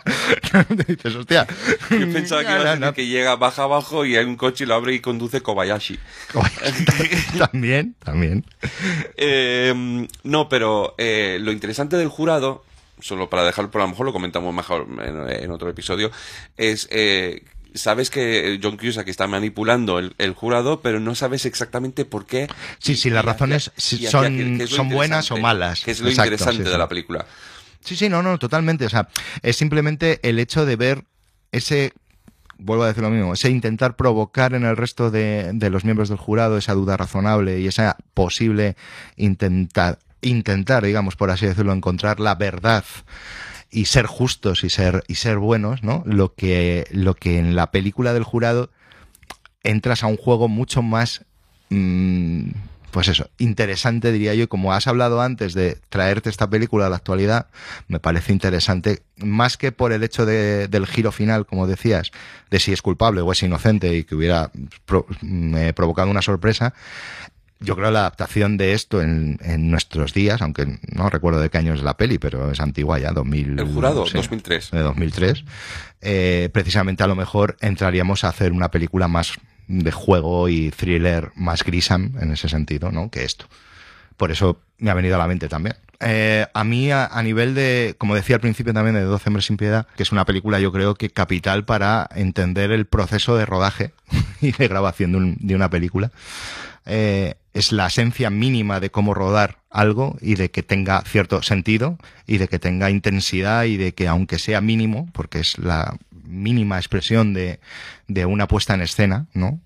y 0.70 0.76
dices, 0.94 1.16
hostia. 1.16 1.46
Yo 1.92 2.12
pensaba 2.14 2.46
que, 2.46 2.52
iba 2.52 2.72
a 2.72 2.76
no, 2.78 2.94
que 2.94 3.08
llega, 3.08 3.36
baja 3.36 3.64
abajo 3.64 4.06
y 4.06 4.16
hay 4.16 4.24
un 4.24 4.38
coche 4.38 4.64
y 4.64 4.68
lo 4.68 4.76
abre 4.76 4.94
y 4.94 5.02
conduce 5.02 5.42
Kobayashi. 5.42 6.00
también, 7.38 7.96
también. 8.04 8.46
Eh, 9.18 10.08
no, 10.24 10.50
pero 10.50 10.96
eh, 10.98 11.40
lo 11.42 11.52
interesante 11.52 11.98
del 11.98 12.08
jurado, 12.08 12.64
solo 13.00 13.30
para 13.30 13.44
dejarlo, 13.44 13.72
por 13.72 13.82
a 13.82 13.84
lo 13.86 13.90
mejor 13.92 14.06
lo 14.06 14.14
comentamos 14.14 14.54
mejor 14.54 14.88
en, 15.06 15.30
en 15.44 15.52
otro 15.52 15.70
episodio, 15.70 16.12
es, 16.58 16.88
eh, 16.92 17.44
sabes 17.74 18.10
que 18.10 18.60
John 18.62 18.78
Cusack 18.78 19.08
está 19.08 19.28
manipulando 19.28 20.00
el, 20.00 20.14
el 20.18 20.34
jurado, 20.34 20.82
pero 20.82 21.00
no 21.00 21.16
sabes 21.16 21.46
exactamente 21.46 22.06
por 22.06 22.26
qué. 22.26 22.48
Sí, 22.80 22.96
sí, 22.96 23.10
las 23.10 23.24
razones 23.26 23.72
hacia- 23.78 24.10
hacia 24.10 24.68
son- 24.68 24.90
buenas 24.90 25.32
o 25.32 25.38
malas. 25.38 25.84
Que 25.84 25.92
es 25.92 26.00
lo 26.02 26.10
Exacto, 26.10 26.34
interesante 26.34 26.64
sí, 26.66 26.70
de 26.72 26.78
la 26.78 26.88
película. 26.90 27.26
Sí, 27.82 27.96
sí, 27.96 28.10
no, 28.10 28.22
no, 28.22 28.38
totalmente. 28.40 28.86
O 28.86 28.90
sea, 28.90 29.08
es 29.42 29.56
simplemente 29.56 30.20
el 30.24 30.40
hecho 30.40 30.66
de 30.66 30.76
ver 30.76 31.06
ese, 31.52 31.94
vuelvo 32.58 32.84
a 32.84 32.88
decir 32.88 33.04
lo 33.04 33.10
mismo, 33.10 33.34
ese 33.34 33.50
intentar 33.50 33.96
provocar 33.96 34.54
en 34.54 34.66
el 34.66 34.76
resto 34.76 35.10
de, 35.12 35.52
de 35.54 35.70
los 35.70 35.86
miembros 35.86 36.10
del 36.10 36.18
jurado 36.18 36.58
esa 36.58 36.74
duda 36.74 36.98
razonable 36.98 37.60
y 37.60 37.68
esa 37.68 37.96
posible 38.14 38.76
intentar, 39.16 40.00
intentar, 40.22 40.84
digamos, 40.84 41.16
por 41.16 41.32
así 41.32 41.46
decirlo, 41.46 41.72
encontrar 41.72 42.20
la 42.20 42.36
verdad 42.36 42.84
y 43.72 43.86
ser 43.86 44.06
justos 44.06 44.64
y 44.64 44.70
ser, 44.70 45.04
y 45.08 45.16
ser 45.16 45.38
buenos, 45.38 45.84
¿no? 45.84 46.04
Lo 46.06 46.34
que, 46.34 46.88
lo 46.92 47.16
que 47.16 47.38
en 47.38 47.56
la 47.56 47.72
película 47.72 48.14
del 48.14 48.24
jurado 48.24 48.70
entras 49.64 50.04
a 50.04 50.08
un 50.08 50.18
juego 50.18 50.48
mucho 50.48 50.82
más 50.82 51.26
mm, 51.70 52.50
pues 52.92 53.08
eso, 53.08 53.30
interesante 53.38 54.12
diría 54.12 54.34
yo, 54.34 54.50
como 54.50 54.74
has 54.74 54.88
hablado 54.88 55.22
antes 55.22 55.54
de 55.54 55.78
traerte 55.90 56.30
esta 56.32 56.50
película 56.50 56.88
a 56.88 56.90
la 56.90 56.96
actualidad, 56.96 57.46
me 57.88 58.00
parece 58.00 58.34
interesante, 58.34 59.04
más 59.18 59.58
que 59.58 59.72
por 59.72 59.92
el 59.92 60.02
hecho 60.02 60.26
de- 60.26 60.68
del 60.68 60.88
giro 60.88 61.12
final, 61.12 61.46
como 61.46 61.68
decías, 61.68 62.12
de 62.50 62.60
si 62.60 62.74
es 62.74 62.82
culpable 62.82 63.22
o 63.22 63.32
es 63.32 63.44
inocente 63.44 63.96
y 63.96 64.04
que 64.06 64.16
hubiera 64.16 64.50
mm, 65.22 65.70
provocado 65.76 66.10
una 66.10 66.24
sorpresa, 66.24 66.74
yo 67.60 67.76
creo 67.76 67.92
la 67.92 68.00
adaptación 68.02 68.58
de 68.58 68.74
esto 68.74 69.02
en, 69.02 69.38
en 69.42 69.70
nuestros 69.70 70.14
días, 70.14 70.42
aunque 70.42 70.80
no 70.92 71.10
recuerdo 71.10 71.42
de 71.42 71.50
qué 71.50 71.58
año 71.58 71.74
es 71.74 71.82
la 71.84 71.98
peli, 71.98 72.18
pero 72.18 72.52
es 72.52 72.60
antigua 72.60 73.00
ya, 73.00 73.12
2000. 73.12 73.60
El 73.60 73.66
jurado, 73.74 74.06
sí, 74.06 74.14
2003. 74.14 74.72
De 74.72 74.80
2003. 74.80 75.44
Eh, 76.02 76.50
precisamente 76.54 77.04
a 77.04 77.08
lo 77.08 77.16
mejor 77.16 77.58
entraríamos 77.62 78.24
a 78.24 78.30
hacer 78.30 78.52
una 78.54 78.72
película 78.72 79.08
más 79.08 79.34
de 79.68 79.92
juego 79.92 80.48
y 80.50 80.72
thriller 80.72 81.32
más 81.36 81.64
grisam 81.64 82.14
en 82.22 82.32
ese 82.32 82.48
sentido, 82.50 82.92
¿no? 82.92 83.10
Que 83.12 83.24
esto. 83.26 83.46
Por 84.18 84.32
eso 84.32 84.62
me 84.78 84.90
ha 84.90 84.94
venido 84.94 85.16
a 85.16 85.20
la 85.20 85.28
mente 85.28 85.48
también. 85.48 85.76
Eh, 86.02 86.46
a 86.54 86.64
mí, 86.64 86.92
a, 86.92 87.06
a 87.08 87.22
nivel 87.24 87.54
de, 87.56 87.94
como 87.98 88.16
decía 88.16 88.38
al 88.38 88.42
principio 88.42 88.74
también, 88.74 88.96
de 88.96 89.02
12 89.02 89.30
hombres 89.30 89.46
sin 89.46 89.58
piedad, 89.58 89.86
que 89.98 90.04
es 90.04 90.14
una 90.14 90.24
película 90.24 90.60
yo 90.62 90.72
creo 90.72 90.96
que 90.96 91.10
capital 91.10 91.66
para 91.66 92.08
entender 92.16 92.72
el 92.72 92.86
proceso 92.86 93.36
de 93.36 93.46
rodaje 93.46 93.92
y 94.42 94.54
de 94.54 94.68
grabación 94.70 95.12
de, 95.12 95.18
un- 95.18 95.38
de 95.42 95.56
una 95.56 95.70
película. 95.70 96.10
Eh, 96.86 97.36
es 97.60 97.72
la 97.74 97.88
esencia 97.88 98.30
mínima 98.30 98.80
de 98.80 98.90
cómo 98.90 99.14
rodar 99.14 99.60
algo 99.70 100.18
y 100.22 100.36
de 100.36 100.50
que 100.50 100.64
tenga 100.64 101.02
cierto 101.02 101.44
sentido 101.44 101.98
y 102.26 102.38
de 102.38 102.48
que 102.48 102.58
tenga 102.58 102.90
intensidad 102.90 103.66
y 103.66 103.78
de 103.78 103.94
que 103.94 104.08
aunque 104.08 104.40
sea 104.40 104.62
mínimo, 104.62 105.10
porque 105.14 105.40
es 105.40 105.58
la 105.58 105.98
mínima 106.24 106.78
expresión 106.78 107.34
de, 107.34 107.60
de 108.08 108.26
una 108.26 108.48
puesta 108.48 108.74
en 108.76 108.82
escena, 108.82 109.28
¿no? 109.34 109.60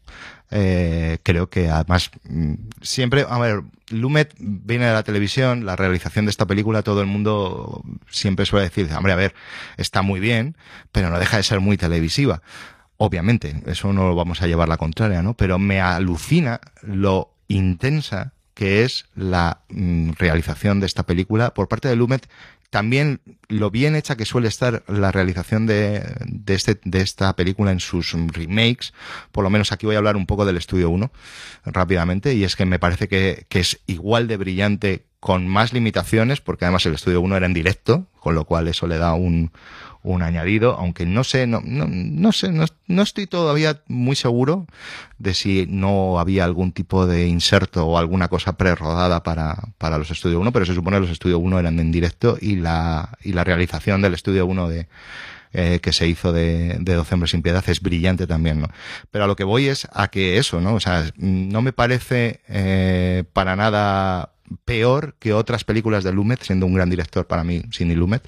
Eh, 0.50 1.18
creo 1.24 1.50
que 1.50 1.70
además 1.70 2.12
mm, 2.30 2.54
siempre, 2.82 3.26
a 3.28 3.40
ver, 3.40 3.62
Lumet 3.90 4.34
viene 4.40 4.86
de 4.86 4.94
la 4.94 5.04
televisión, 5.04 5.66
la 5.66 5.76
realización 5.76 6.26
de 6.26 6.32
esta 6.32 6.48
película, 6.48 6.84
todo 6.84 7.02
el 7.02 7.08
mundo 7.08 7.84
siempre 8.10 8.46
suele 8.46 8.66
decir, 8.66 8.92
hombre, 8.94 9.14
a 9.14 9.18
ver, 9.18 9.34
está 9.78 10.02
muy 10.02 10.20
bien, 10.20 10.56
pero 10.92 11.10
no 11.10 11.20
deja 11.20 11.38
de 11.38 11.44
ser 11.44 11.60
muy 11.60 11.78
televisiva. 11.78 12.42
Obviamente, 12.98 13.62
eso 13.66 13.92
no 13.94 14.08
lo 14.08 14.16
vamos 14.16 14.42
a 14.42 14.48
llevar 14.48 14.70
la 14.70 14.78
contraria, 14.78 15.22
¿no? 15.22 15.34
Pero 15.34 15.60
me 15.60 15.82
alucina 15.82 16.62
lo 16.82 17.33
intensa 17.54 18.34
que 18.54 18.84
es 18.84 19.06
la 19.16 19.62
mm, 19.70 20.12
realización 20.18 20.80
de 20.80 20.86
esta 20.86 21.04
película 21.04 21.54
por 21.54 21.68
parte 21.68 21.88
de 21.88 21.96
Lumet. 21.96 22.28
También 22.70 23.22
lo 23.50 23.70
bien 23.70 23.96
hecha 23.96 24.16
que 24.16 24.26
suele 24.26 24.48
estar 24.48 24.84
la 24.88 25.12
realización 25.12 25.68
de, 25.68 26.04
de, 26.26 26.56
este, 26.56 26.80
de 26.84 27.02
esta 27.02 27.36
película 27.36 27.72
en 27.72 27.80
sus 27.80 28.14
remakes. 28.14 28.94
Por 29.32 29.44
lo 29.44 29.52
menos 29.52 29.72
aquí 29.72 29.86
voy 29.86 29.96
a 29.96 30.00
hablar 30.00 30.16
un 30.16 30.26
poco 30.26 30.46
del 30.46 30.58
Estudio 30.58 30.90
1 30.90 31.12
rápidamente. 31.66 32.34
Y 32.34 32.44
es 32.44 32.56
que 32.56 32.66
me 32.66 32.80
parece 32.80 33.08
que, 33.08 33.46
que 33.50 33.60
es 33.60 33.80
igual 33.86 34.28
de 34.28 34.38
brillante 34.38 35.06
con 35.20 35.48
más 35.48 35.72
limitaciones, 35.72 36.42
porque 36.42 36.66
además 36.66 36.86
el 36.86 36.96
Estudio 36.96 37.22
1 37.22 37.38
era 37.38 37.46
en 37.46 37.54
directo, 37.54 38.08
con 38.20 38.36
lo 38.36 38.46
cual 38.46 38.68
eso 38.68 38.88
le 38.88 38.98
da 38.98 39.14
un, 39.14 39.52
un 40.04 40.22
añadido, 40.22 40.76
aunque 40.78 41.06
no 41.06 41.24
sé, 41.24 41.48
no, 41.48 41.62
no, 41.64 41.88
no 41.88 42.32
sé, 42.32 42.52
no, 42.52 42.66
no 42.88 43.02
estoy 43.02 43.26
todavía 43.26 43.82
muy 43.88 44.16
seguro 44.16 44.68
de 45.18 45.34
si 45.34 45.66
no 45.70 46.20
había 46.20 46.44
algún 46.44 46.74
tipo 46.74 47.08
de 47.08 47.28
inserto 47.28 47.86
o 47.88 47.98
alguna 47.98 48.28
cosa 48.28 48.58
prerodada 48.58 49.24
para, 49.24 49.58
para 49.78 49.98
los 49.98 50.12
Estudio 50.12 50.40
1, 50.40 50.52
pero 50.52 50.66
se 50.66 50.76
supone 50.76 50.98
que 50.98 51.02
los 51.02 51.12
Estudio 51.12 51.40
1 51.40 51.60
eran 51.60 51.80
en 51.80 51.92
directo 51.92 52.38
y 52.40 52.58
la, 52.58 53.18
y 53.24 53.34
la 53.34 53.44
realización 53.44 54.02
del 54.02 54.14
Estudio 54.14 54.46
1 54.46 54.68
de, 54.68 54.88
eh, 55.54 55.80
que 55.82 55.94
se 55.94 56.08
hizo 56.08 56.34
de, 56.34 56.78
de 56.80 56.94
12 56.96 57.14
hombres 57.14 57.32
sin 57.32 57.44
piedad 57.44 57.64
es 57.68 57.80
brillante 57.80 58.26
también, 58.26 58.60
¿no? 58.60 58.70
Pero 59.12 59.26
a 59.26 59.28
lo 59.28 59.36
que 59.36 59.44
voy 59.44 59.68
es 59.68 59.88
a 59.94 60.08
que 60.08 60.38
eso, 60.38 60.60
¿no? 60.60 60.74
O 60.74 60.80
sea, 60.80 61.06
no 61.16 61.62
me 61.62 61.72
parece 61.72 62.42
eh, 62.50 63.24
para 63.34 63.56
nada 63.56 64.32
peor 64.66 65.16
que 65.20 65.34
otras 65.34 65.64
películas 65.64 66.04
de 66.04 66.12
Lumet, 66.12 66.42
siendo 66.42 66.66
un 66.66 66.74
gran 66.74 66.90
director 66.90 67.28
para 67.28 67.44
mí, 67.44 67.62
Sidney 67.72 67.96
Lumet, 67.96 68.28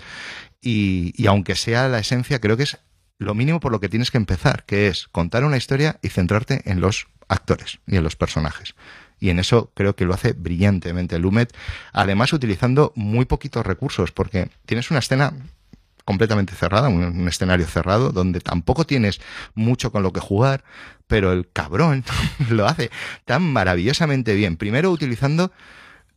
y, 0.65 1.27
aunque 1.27 1.55
sea 1.55 1.87
la 1.87 1.99
esencia, 1.99 2.41
creo 2.41 2.57
que 2.57 2.63
es 2.63 2.79
lo 3.19 3.35
mínimo 3.35 3.59
por 3.59 3.71
lo 3.71 3.79
que 3.79 3.87
tienes 3.87 4.09
que 4.09 4.17
empezar, 4.17 4.65
que 4.65 4.87
es 4.87 5.07
contar 5.09 5.45
una 5.45 5.57
historia 5.57 5.99
y 6.01 6.09
centrarte 6.09 6.63
en 6.65 6.81
los 6.81 7.05
actores 7.27 7.79
y 7.85 7.97
en 7.97 8.03
los 8.03 8.15
personajes. 8.15 8.73
Y 9.19 9.29
en 9.29 9.37
eso 9.37 9.71
creo 9.75 9.95
que 9.95 10.05
lo 10.05 10.15
hace 10.15 10.33
brillantemente 10.33 11.19
Lumet, 11.19 11.55
además 11.93 12.33
utilizando 12.33 12.93
muy 12.95 13.25
poquitos 13.25 13.63
recursos, 13.63 14.11
porque 14.11 14.49
tienes 14.65 14.89
una 14.89 14.99
escena 14.99 15.33
completamente 16.03 16.55
cerrada, 16.55 16.89
un, 16.89 17.27
escenario 17.27 17.67
cerrado, 17.67 18.11
donde 18.11 18.41
tampoco 18.41 18.85
tienes 18.85 19.21
mucho 19.53 19.91
con 19.91 20.01
lo 20.01 20.13
que 20.13 20.19
jugar, 20.19 20.63
pero 21.05 21.31
el 21.31 21.47
cabrón 21.47 22.03
lo 22.49 22.65
hace 22.65 22.89
tan 23.25 23.43
maravillosamente 23.43 24.33
bien. 24.33 24.57
Primero 24.57 24.89
utilizando 24.89 25.51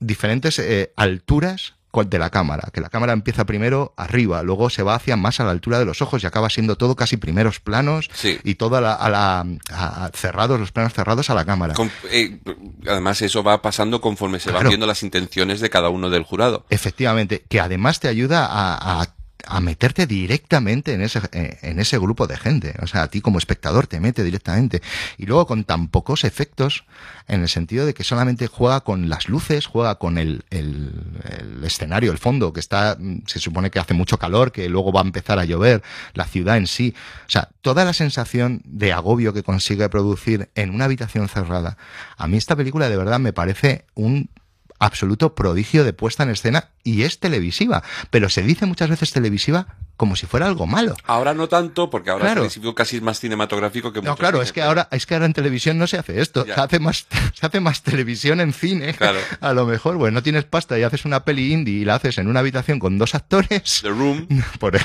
diferentes 0.00 0.58
eh, 0.58 0.92
alturas 0.96 1.77
de 2.06 2.18
la 2.18 2.30
cámara, 2.30 2.68
que 2.72 2.80
la 2.80 2.90
cámara 2.90 3.12
empieza 3.12 3.44
primero 3.44 3.92
arriba, 3.96 4.42
luego 4.44 4.70
se 4.70 4.82
va 4.84 4.94
hacia 4.94 5.16
más 5.16 5.40
a 5.40 5.44
la 5.44 5.50
altura 5.50 5.78
de 5.80 5.84
los 5.84 6.00
ojos 6.00 6.22
y 6.22 6.26
acaba 6.26 6.48
siendo 6.48 6.76
todo 6.76 6.94
casi 6.94 7.16
primeros 7.16 7.58
planos 7.60 8.08
Sí. 8.14 8.38
y 8.44 8.54
todo 8.54 8.76
a 8.76 8.80
la, 8.80 8.92
a 8.94 9.10
la- 9.10 9.46
a- 9.72 10.10
cerrados, 10.14 10.60
los 10.60 10.70
planos 10.70 10.92
cerrados 10.94 11.28
a 11.30 11.34
la 11.34 11.44
cámara. 11.44 11.74
Con- 11.74 11.90
eh, 12.10 12.38
además, 12.86 13.20
eso 13.22 13.42
va 13.42 13.62
pasando 13.62 14.00
conforme 14.00 14.38
se 14.38 14.50
van 14.50 14.56
Claro. 14.60 14.68
viendo 14.68 14.86
las 14.86 15.02
intenciones 15.02 15.60
de 15.60 15.70
cada 15.70 15.88
uno 15.88 16.08
del 16.10 16.22
jurado. 16.22 16.66
Efectivamente, 16.70 17.44
que 17.48 17.58
además 17.58 17.98
te 18.00 18.06
ayuda 18.08 18.46
a, 18.46 19.00
a 19.02 19.06
a 19.46 19.60
meterte 19.60 20.06
directamente 20.06 20.92
en 20.92 21.02
ese, 21.02 21.20
eh, 21.32 21.58
en 21.62 21.78
ese 21.78 21.98
grupo 21.98 22.26
de 22.26 22.36
gente. 22.36 22.74
O 22.82 22.86
sea, 22.86 23.02
a 23.02 23.08
ti 23.08 23.20
como 23.20 23.38
espectador 23.38 23.86
te 23.86 24.00
mete 24.00 24.24
directamente. 24.24 24.82
Y 25.16 25.26
luego 25.26 25.46
con 25.46 25.64
tan 25.64 25.88
pocos 25.88 26.24
efectos, 26.24 26.84
en 27.28 27.42
el 27.42 27.48
sentido 27.48 27.86
de 27.86 27.94
que 27.94 28.04
solamente 28.04 28.46
juega 28.46 28.80
con 28.80 29.08
las 29.08 29.28
luces, 29.28 29.66
juega 29.66 29.96
con 29.96 30.18
el, 30.18 30.44
el, 30.50 30.92
el 31.24 31.64
escenario, 31.64 32.10
el 32.10 32.18
fondo, 32.18 32.52
que 32.52 32.60
está, 32.60 32.96
mm, 32.98 33.22
se 33.26 33.38
supone 33.38 33.70
que 33.70 33.78
hace 33.78 33.94
mucho 33.94 34.18
calor, 34.18 34.52
que 34.52 34.68
luego 34.68 34.92
va 34.92 35.00
a 35.00 35.04
empezar 35.04 35.38
a 35.38 35.44
llover, 35.44 35.82
la 36.14 36.24
ciudad 36.24 36.56
en 36.56 36.66
sí. 36.66 36.94
O 37.26 37.30
sea, 37.30 37.50
toda 37.62 37.84
la 37.84 37.92
sensación 37.92 38.62
de 38.64 38.92
agobio 38.92 39.32
que 39.32 39.42
consigue 39.42 39.88
producir 39.88 40.50
en 40.54 40.70
una 40.70 40.86
habitación 40.86 41.28
cerrada. 41.28 41.78
A 42.16 42.26
mí 42.26 42.36
esta 42.36 42.56
película 42.56 42.88
de 42.88 42.96
verdad 42.96 43.18
me 43.20 43.32
parece 43.32 43.86
un 43.94 44.30
absoluto 44.78 45.34
prodigio 45.34 45.84
de 45.84 45.92
puesta 45.92 46.22
en 46.22 46.30
escena 46.30 46.70
y 46.84 47.02
es 47.02 47.18
televisiva, 47.18 47.82
pero 48.10 48.28
se 48.28 48.42
dice 48.42 48.66
muchas 48.66 48.90
veces 48.90 49.12
televisiva 49.12 49.76
como 49.98 50.16
si 50.16 50.24
fuera 50.24 50.46
algo 50.46 50.66
malo. 50.66 50.96
Ahora 51.04 51.34
no 51.34 51.46
tanto, 51.48 51.90
porque 51.90 52.08
ahora 52.08 52.24
Claro. 52.24 52.40
televisivo 52.42 52.74
casi 52.74 52.96
es 52.96 53.02
más 53.02 53.20
cinematográfico 53.20 53.92
que 53.92 54.00
No, 54.00 54.16
claro, 54.16 54.40
es 54.40 54.52
que 54.52 54.60
pero- 54.60 54.68
ahora 54.68 54.88
es 54.92 55.04
que 55.04 55.12
ahora 55.12 55.26
en 55.26 55.34
televisión 55.34 55.76
no 55.76 55.86
se 55.86 55.98
hace 55.98 56.22
esto, 56.22 56.46
Ya. 56.46 56.54
se 56.54 56.60
hace 56.62 56.78
más 56.78 57.06
se 57.34 57.44
hace 57.46 57.60
más 57.60 57.82
televisión 57.82 58.40
en 58.40 58.54
cine. 58.54 58.94
Claro. 58.94 59.18
A 59.42 59.52
lo 59.52 59.66
mejor, 59.66 59.96
bueno, 59.96 60.14
no 60.14 60.22
tienes 60.22 60.44
pasta 60.44 60.78
y 60.78 60.84
haces 60.84 61.04
una 61.04 61.24
peli 61.26 61.52
indie 61.52 61.74
y 61.80 61.84
la 61.84 61.96
haces 61.96 62.16
en 62.18 62.28
una 62.28 62.40
habitación 62.40 62.78
con 62.78 62.96
dos 62.96 63.14
actores. 63.14 63.80
The 63.82 63.90
Room, 63.90 64.26
Por- 64.58 64.78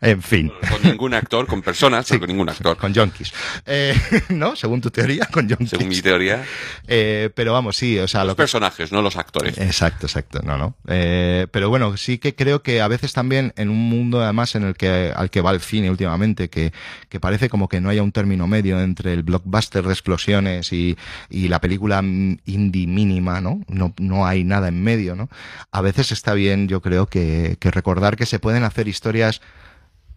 en 0.00 0.22
fin. 0.22 0.52
con 0.70 0.82
ningún 0.82 1.12
actor, 1.14 1.46
con 1.46 1.60
personas, 1.60 2.06
pero 2.08 2.20
con 2.20 2.28
ningún 2.28 2.48
actor. 2.48 2.76
Con 2.76 2.94
yonkis. 2.94 3.32
Eh, 3.66 3.94
¿No? 4.28 4.54
Según 4.54 4.80
tu 4.80 4.90
teoría, 4.90 5.26
con 5.26 5.48
yonkis. 5.48 5.70
Según 5.70 5.88
mi 5.88 6.00
teoría, 6.00 6.44
Eh, 6.86 7.30
pero 7.34 7.52
vamos, 7.52 7.76
sí, 7.76 7.98
o 7.98 8.06
sea, 8.06 8.20
los 8.20 8.28
lo 8.28 8.36
que 8.36 8.42
personajes, 8.42 8.92
no 8.92 9.02
los 9.02 9.16
actores. 9.16 9.58
Exacto, 9.58 10.06
exacto, 10.06 10.40
no, 10.44 10.56
no. 10.56 10.76
Eh, 10.86 11.46
pero 11.50 11.68
bueno, 11.68 11.96
sí 11.96 12.18
que 12.18 12.34
creo 12.36 12.62
que 12.62 12.80
a 12.80 12.86
veces 12.88 13.12
también 13.12 13.52
en 13.56 13.68
un 13.70 13.87
mundo 13.88 14.22
además 14.22 14.54
en 14.54 14.64
el 14.64 14.74
que 14.74 15.12
al 15.14 15.30
que 15.30 15.40
va 15.40 15.50
el 15.50 15.60
cine 15.60 15.90
últimamente, 15.90 16.48
que, 16.48 16.72
que 17.08 17.20
parece 17.20 17.48
como 17.48 17.68
que 17.68 17.80
no 17.80 17.88
haya 17.88 18.02
un 18.02 18.12
término 18.12 18.46
medio 18.46 18.80
entre 18.80 19.12
el 19.12 19.22
blockbuster 19.22 19.84
de 19.84 19.92
explosiones 19.92 20.72
y, 20.72 20.96
y 21.30 21.48
la 21.48 21.60
película 21.60 22.00
indie 22.00 22.86
mínima, 22.86 23.40
¿no? 23.40 23.60
¿no? 23.68 23.94
No 23.98 24.26
hay 24.26 24.44
nada 24.44 24.68
en 24.68 24.82
medio, 24.82 25.16
¿no? 25.16 25.28
A 25.70 25.80
veces 25.80 26.12
está 26.12 26.34
bien, 26.34 26.68
yo 26.68 26.80
creo, 26.80 27.06
que, 27.06 27.56
que 27.58 27.70
recordar 27.70 28.16
que 28.16 28.26
se 28.26 28.38
pueden 28.38 28.64
hacer 28.64 28.88
historias 28.88 29.40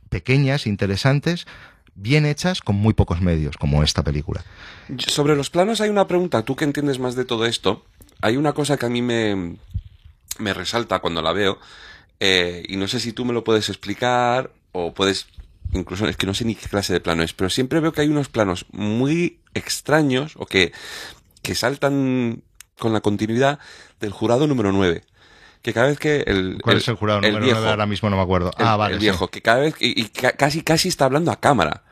pequeñas, 0.09 0.67
interesantes, 0.67 1.47
bien 1.95 2.25
hechas 2.25 2.61
con 2.61 2.75
muy 2.75 2.93
pocos 2.93 3.21
medios, 3.21 3.57
como 3.57 3.83
esta 3.83 4.03
película. 4.03 4.43
Sobre 4.97 5.35
los 5.35 5.49
planos 5.49 5.81
hay 5.81 5.89
una 5.89 6.07
pregunta, 6.07 6.43
tú 6.43 6.55
que 6.55 6.65
entiendes 6.65 6.99
más 6.99 7.15
de 7.15 7.25
todo 7.25 7.45
esto, 7.45 7.85
hay 8.21 8.37
una 8.37 8.53
cosa 8.53 8.77
que 8.77 8.85
a 8.85 8.89
mí 8.89 9.01
me, 9.01 9.57
me 10.37 10.53
resalta 10.53 10.99
cuando 10.99 11.21
la 11.21 11.33
veo, 11.33 11.59
eh, 12.21 12.63
y 12.69 12.77
no 12.77 12.87
sé 12.87 12.99
si 13.01 13.11
tú 13.11 13.25
me 13.25 13.33
lo 13.33 13.43
puedes 13.43 13.67
explicar 13.67 14.51
o 14.71 14.93
puedes, 14.93 15.25
incluso 15.73 16.07
es 16.07 16.15
que 16.15 16.25
no 16.27 16.33
sé 16.33 16.45
ni 16.45 16.55
qué 16.55 16.69
clase 16.69 16.93
de 16.93 17.01
plano 17.01 17.23
es, 17.23 17.33
pero 17.33 17.49
siempre 17.49 17.79
veo 17.81 17.91
que 17.91 18.01
hay 18.01 18.07
unos 18.07 18.29
planos 18.29 18.65
muy 18.71 19.39
extraños 19.53 20.33
o 20.37 20.45
que, 20.45 20.71
que 21.41 21.55
saltan 21.55 22.43
con 22.79 22.93
la 22.93 23.01
continuidad 23.01 23.59
del 23.99 24.11
jurado 24.11 24.47
número 24.47 24.71
9. 24.71 25.03
Que 25.61 25.73
cada 25.73 25.87
vez 25.87 25.99
que 25.99 26.21
el... 26.25 26.57
¿Cuál 26.63 26.77
es 26.77 26.87
el 26.87 26.95
jurado 26.95 27.21
número 27.21 27.39
viejo, 27.43 27.59
9? 27.59 27.69
Ahora 27.69 27.85
mismo 27.85 28.09
no 28.09 28.15
me 28.17 28.23
acuerdo. 28.23 28.51
el, 28.57 28.65
ah, 28.65 28.77
vale. 28.77 28.93
el 28.95 28.99
sí. 28.99 29.05
viejo, 29.05 29.27
que 29.27 29.41
cada 29.41 29.59
vez... 29.59 29.75
Y, 29.79 29.99
y 30.01 30.05
ca- 30.09 30.31
casi, 30.31 30.61
casi 30.63 30.87
está 30.87 31.05
hablando 31.05 31.31
a 31.31 31.39
cámara. 31.39 31.83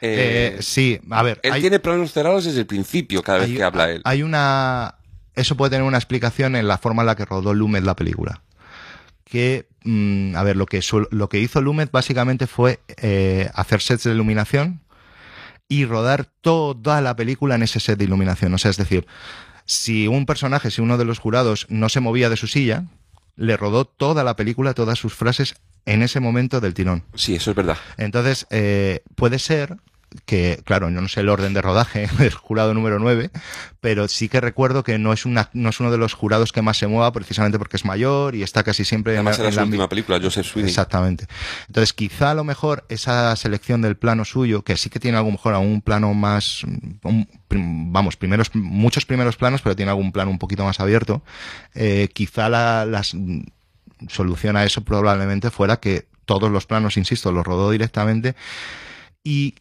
Eh, 0.00 0.56
sí, 0.60 1.00
a 1.10 1.22
ver. 1.22 1.40
Él 1.42 1.52
hay- 1.54 1.60
tiene 1.60 1.80
planos 1.80 2.12
cerrados 2.12 2.44
desde 2.44 2.60
el 2.60 2.66
principio, 2.66 3.22
cada 3.22 3.40
vez 3.40 3.54
que 3.56 3.62
habla 3.62 3.90
él. 3.90 4.00
Hay 4.04 4.22
una. 4.22 4.94
Eso 5.34 5.56
puede 5.56 5.70
tener 5.70 5.84
una 5.84 5.98
explicación 5.98 6.56
en 6.56 6.66
la 6.68 6.78
forma 6.78 7.02
en 7.02 7.06
la 7.06 7.16
que 7.16 7.24
rodó 7.24 7.52
Lumet 7.54 7.84
la 7.84 7.96
película. 7.96 8.42
Que, 9.30 9.66
mm, 9.84 10.34
a 10.36 10.42
ver, 10.42 10.56
lo 10.56 10.66
que, 10.66 10.82
su- 10.82 11.06
lo 11.10 11.28
que 11.28 11.38
hizo 11.40 11.60
Lumet 11.60 11.90
básicamente 11.90 12.46
fue 12.46 12.80
eh, 12.96 13.50
hacer 13.54 13.80
sets 13.80 14.04
de 14.04 14.12
iluminación 14.12 14.80
y 15.68 15.84
rodar 15.84 16.24
toda 16.40 17.00
la 17.00 17.14
película 17.16 17.54
en 17.54 17.62
ese 17.62 17.78
set 17.80 17.98
de 17.98 18.04
iluminación. 18.04 18.54
O 18.54 18.58
sea, 18.58 18.70
es 18.70 18.76
decir, 18.78 19.06
si 19.66 20.06
un 20.08 20.24
personaje, 20.26 20.70
si 20.70 20.80
uno 20.80 20.96
de 20.96 21.04
los 21.04 21.18
jurados 21.18 21.66
no 21.68 21.88
se 21.90 22.00
movía 22.00 22.30
de 22.30 22.36
su 22.36 22.46
silla, 22.46 22.84
le 23.36 23.56
rodó 23.56 23.84
toda 23.84 24.24
la 24.24 24.34
película, 24.34 24.72
todas 24.74 24.98
sus 24.98 25.14
frases 25.14 25.54
en 25.84 26.02
ese 26.02 26.20
momento 26.20 26.60
del 26.60 26.74
tirón. 26.74 27.04
Sí, 27.14 27.34
eso 27.36 27.50
es 27.50 27.56
verdad. 27.56 27.76
Entonces, 27.98 28.46
eh, 28.50 29.02
puede 29.14 29.38
ser 29.38 29.76
que, 30.24 30.60
claro, 30.64 30.88
yo 30.90 31.00
no 31.00 31.08
sé 31.08 31.20
el 31.20 31.28
orden 31.28 31.52
de 31.54 31.60
rodaje 31.62 32.08
del 32.18 32.32
jurado 32.32 32.72
número 32.74 32.98
9, 32.98 33.30
pero 33.80 34.08
sí 34.08 34.28
que 34.28 34.40
recuerdo 34.40 34.82
que 34.82 34.98
no 34.98 35.12
es, 35.12 35.26
una, 35.26 35.50
no 35.52 35.68
es 35.68 35.80
uno 35.80 35.90
de 35.90 35.98
los 35.98 36.14
jurados 36.14 36.50
que 36.52 36.62
más 36.62 36.78
se 36.78 36.86
mueva 36.86 37.12
precisamente 37.12 37.58
porque 37.58 37.76
es 37.76 37.84
mayor 37.84 38.34
y 38.34 38.42
está 38.42 38.62
casi 38.62 38.84
siempre 38.84 39.12
en, 39.14 39.18
Además 39.18 39.38
la- 39.38 39.42
era 39.44 39.48
en 39.48 39.54
su 39.54 39.60
la 39.60 39.64
última 39.66 39.88
película, 39.88 40.18
Joseph 40.22 40.46
Sweeney. 40.46 40.70
Exactamente. 40.70 41.26
Entonces, 41.66 41.92
quizá 41.92 42.30
a 42.30 42.34
lo 42.34 42.44
mejor 42.44 42.84
esa 42.88 43.34
selección 43.36 43.82
del 43.82 43.96
plano 43.96 44.24
suyo, 44.24 44.62
que 44.62 44.76
sí 44.76 44.88
que 44.90 44.98
tiene 45.00 45.18
a 45.18 45.22
lo 45.22 45.30
mejor 45.30 45.54
a 45.54 45.58
un 45.58 45.82
plano 45.82 46.14
más, 46.14 46.64
un- 46.64 47.28
vamos, 47.50 48.16
primeros, 48.16 48.50
muchos 48.54 49.04
primeros 49.06 49.36
planos, 49.36 49.62
pero 49.62 49.76
tiene 49.76 49.90
algún 49.90 50.12
plano 50.12 50.30
un 50.30 50.38
poquito 50.38 50.64
más 50.64 50.80
abierto, 50.80 51.22
eh, 51.74 52.08
quizá 52.12 52.48
la, 52.48 52.84
las, 52.86 53.14
solución 54.08 54.56
a 54.56 54.64
eso 54.64 54.82
probablemente 54.82 55.50
fuera 55.50 55.78
que 55.80 56.06
todos 56.24 56.50
los 56.50 56.66
planos, 56.66 56.96
insisto, 56.96 57.32
los 57.32 57.44
rodó 57.44 57.70
directamente 57.70 58.36
y 59.24 59.54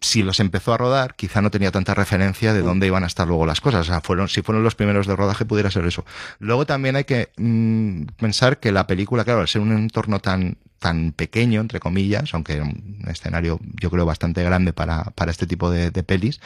si 0.00 0.22
los 0.22 0.38
empezó 0.40 0.72
a 0.72 0.76
rodar, 0.78 1.14
quizá 1.16 1.42
no 1.42 1.50
tenía 1.50 1.72
tanta 1.72 1.92
referencia 1.94 2.52
de 2.52 2.62
dónde 2.62 2.86
iban 2.86 3.02
a 3.04 3.08
estar 3.08 3.26
luego 3.26 3.46
las 3.46 3.60
cosas. 3.60 3.80
O 3.80 3.90
sea, 3.90 4.00
fueron, 4.00 4.28
si 4.28 4.42
fueron 4.42 4.62
los 4.62 4.74
primeros 4.74 5.06
de 5.06 5.16
rodaje, 5.16 5.44
pudiera 5.44 5.70
ser 5.70 5.84
eso. 5.86 6.04
Luego 6.38 6.66
también 6.66 6.94
hay 6.96 7.04
que 7.04 7.30
mm, 7.36 8.02
pensar 8.18 8.58
que 8.60 8.70
la 8.72 8.86
película, 8.86 9.24
claro, 9.24 9.40
al 9.40 9.48
ser 9.48 9.60
un 9.60 9.72
entorno 9.72 10.20
tan, 10.20 10.56
tan 10.78 11.10
pequeño, 11.10 11.60
entre 11.60 11.80
comillas, 11.80 12.32
aunque 12.34 12.60
un 12.60 13.02
escenario, 13.08 13.58
yo 13.80 13.90
creo, 13.90 14.06
bastante 14.06 14.44
grande 14.44 14.72
para, 14.72 15.02
para 15.02 15.32
este 15.32 15.46
tipo 15.48 15.68
de, 15.70 15.90
de 15.90 16.02
pelis, 16.04 16.40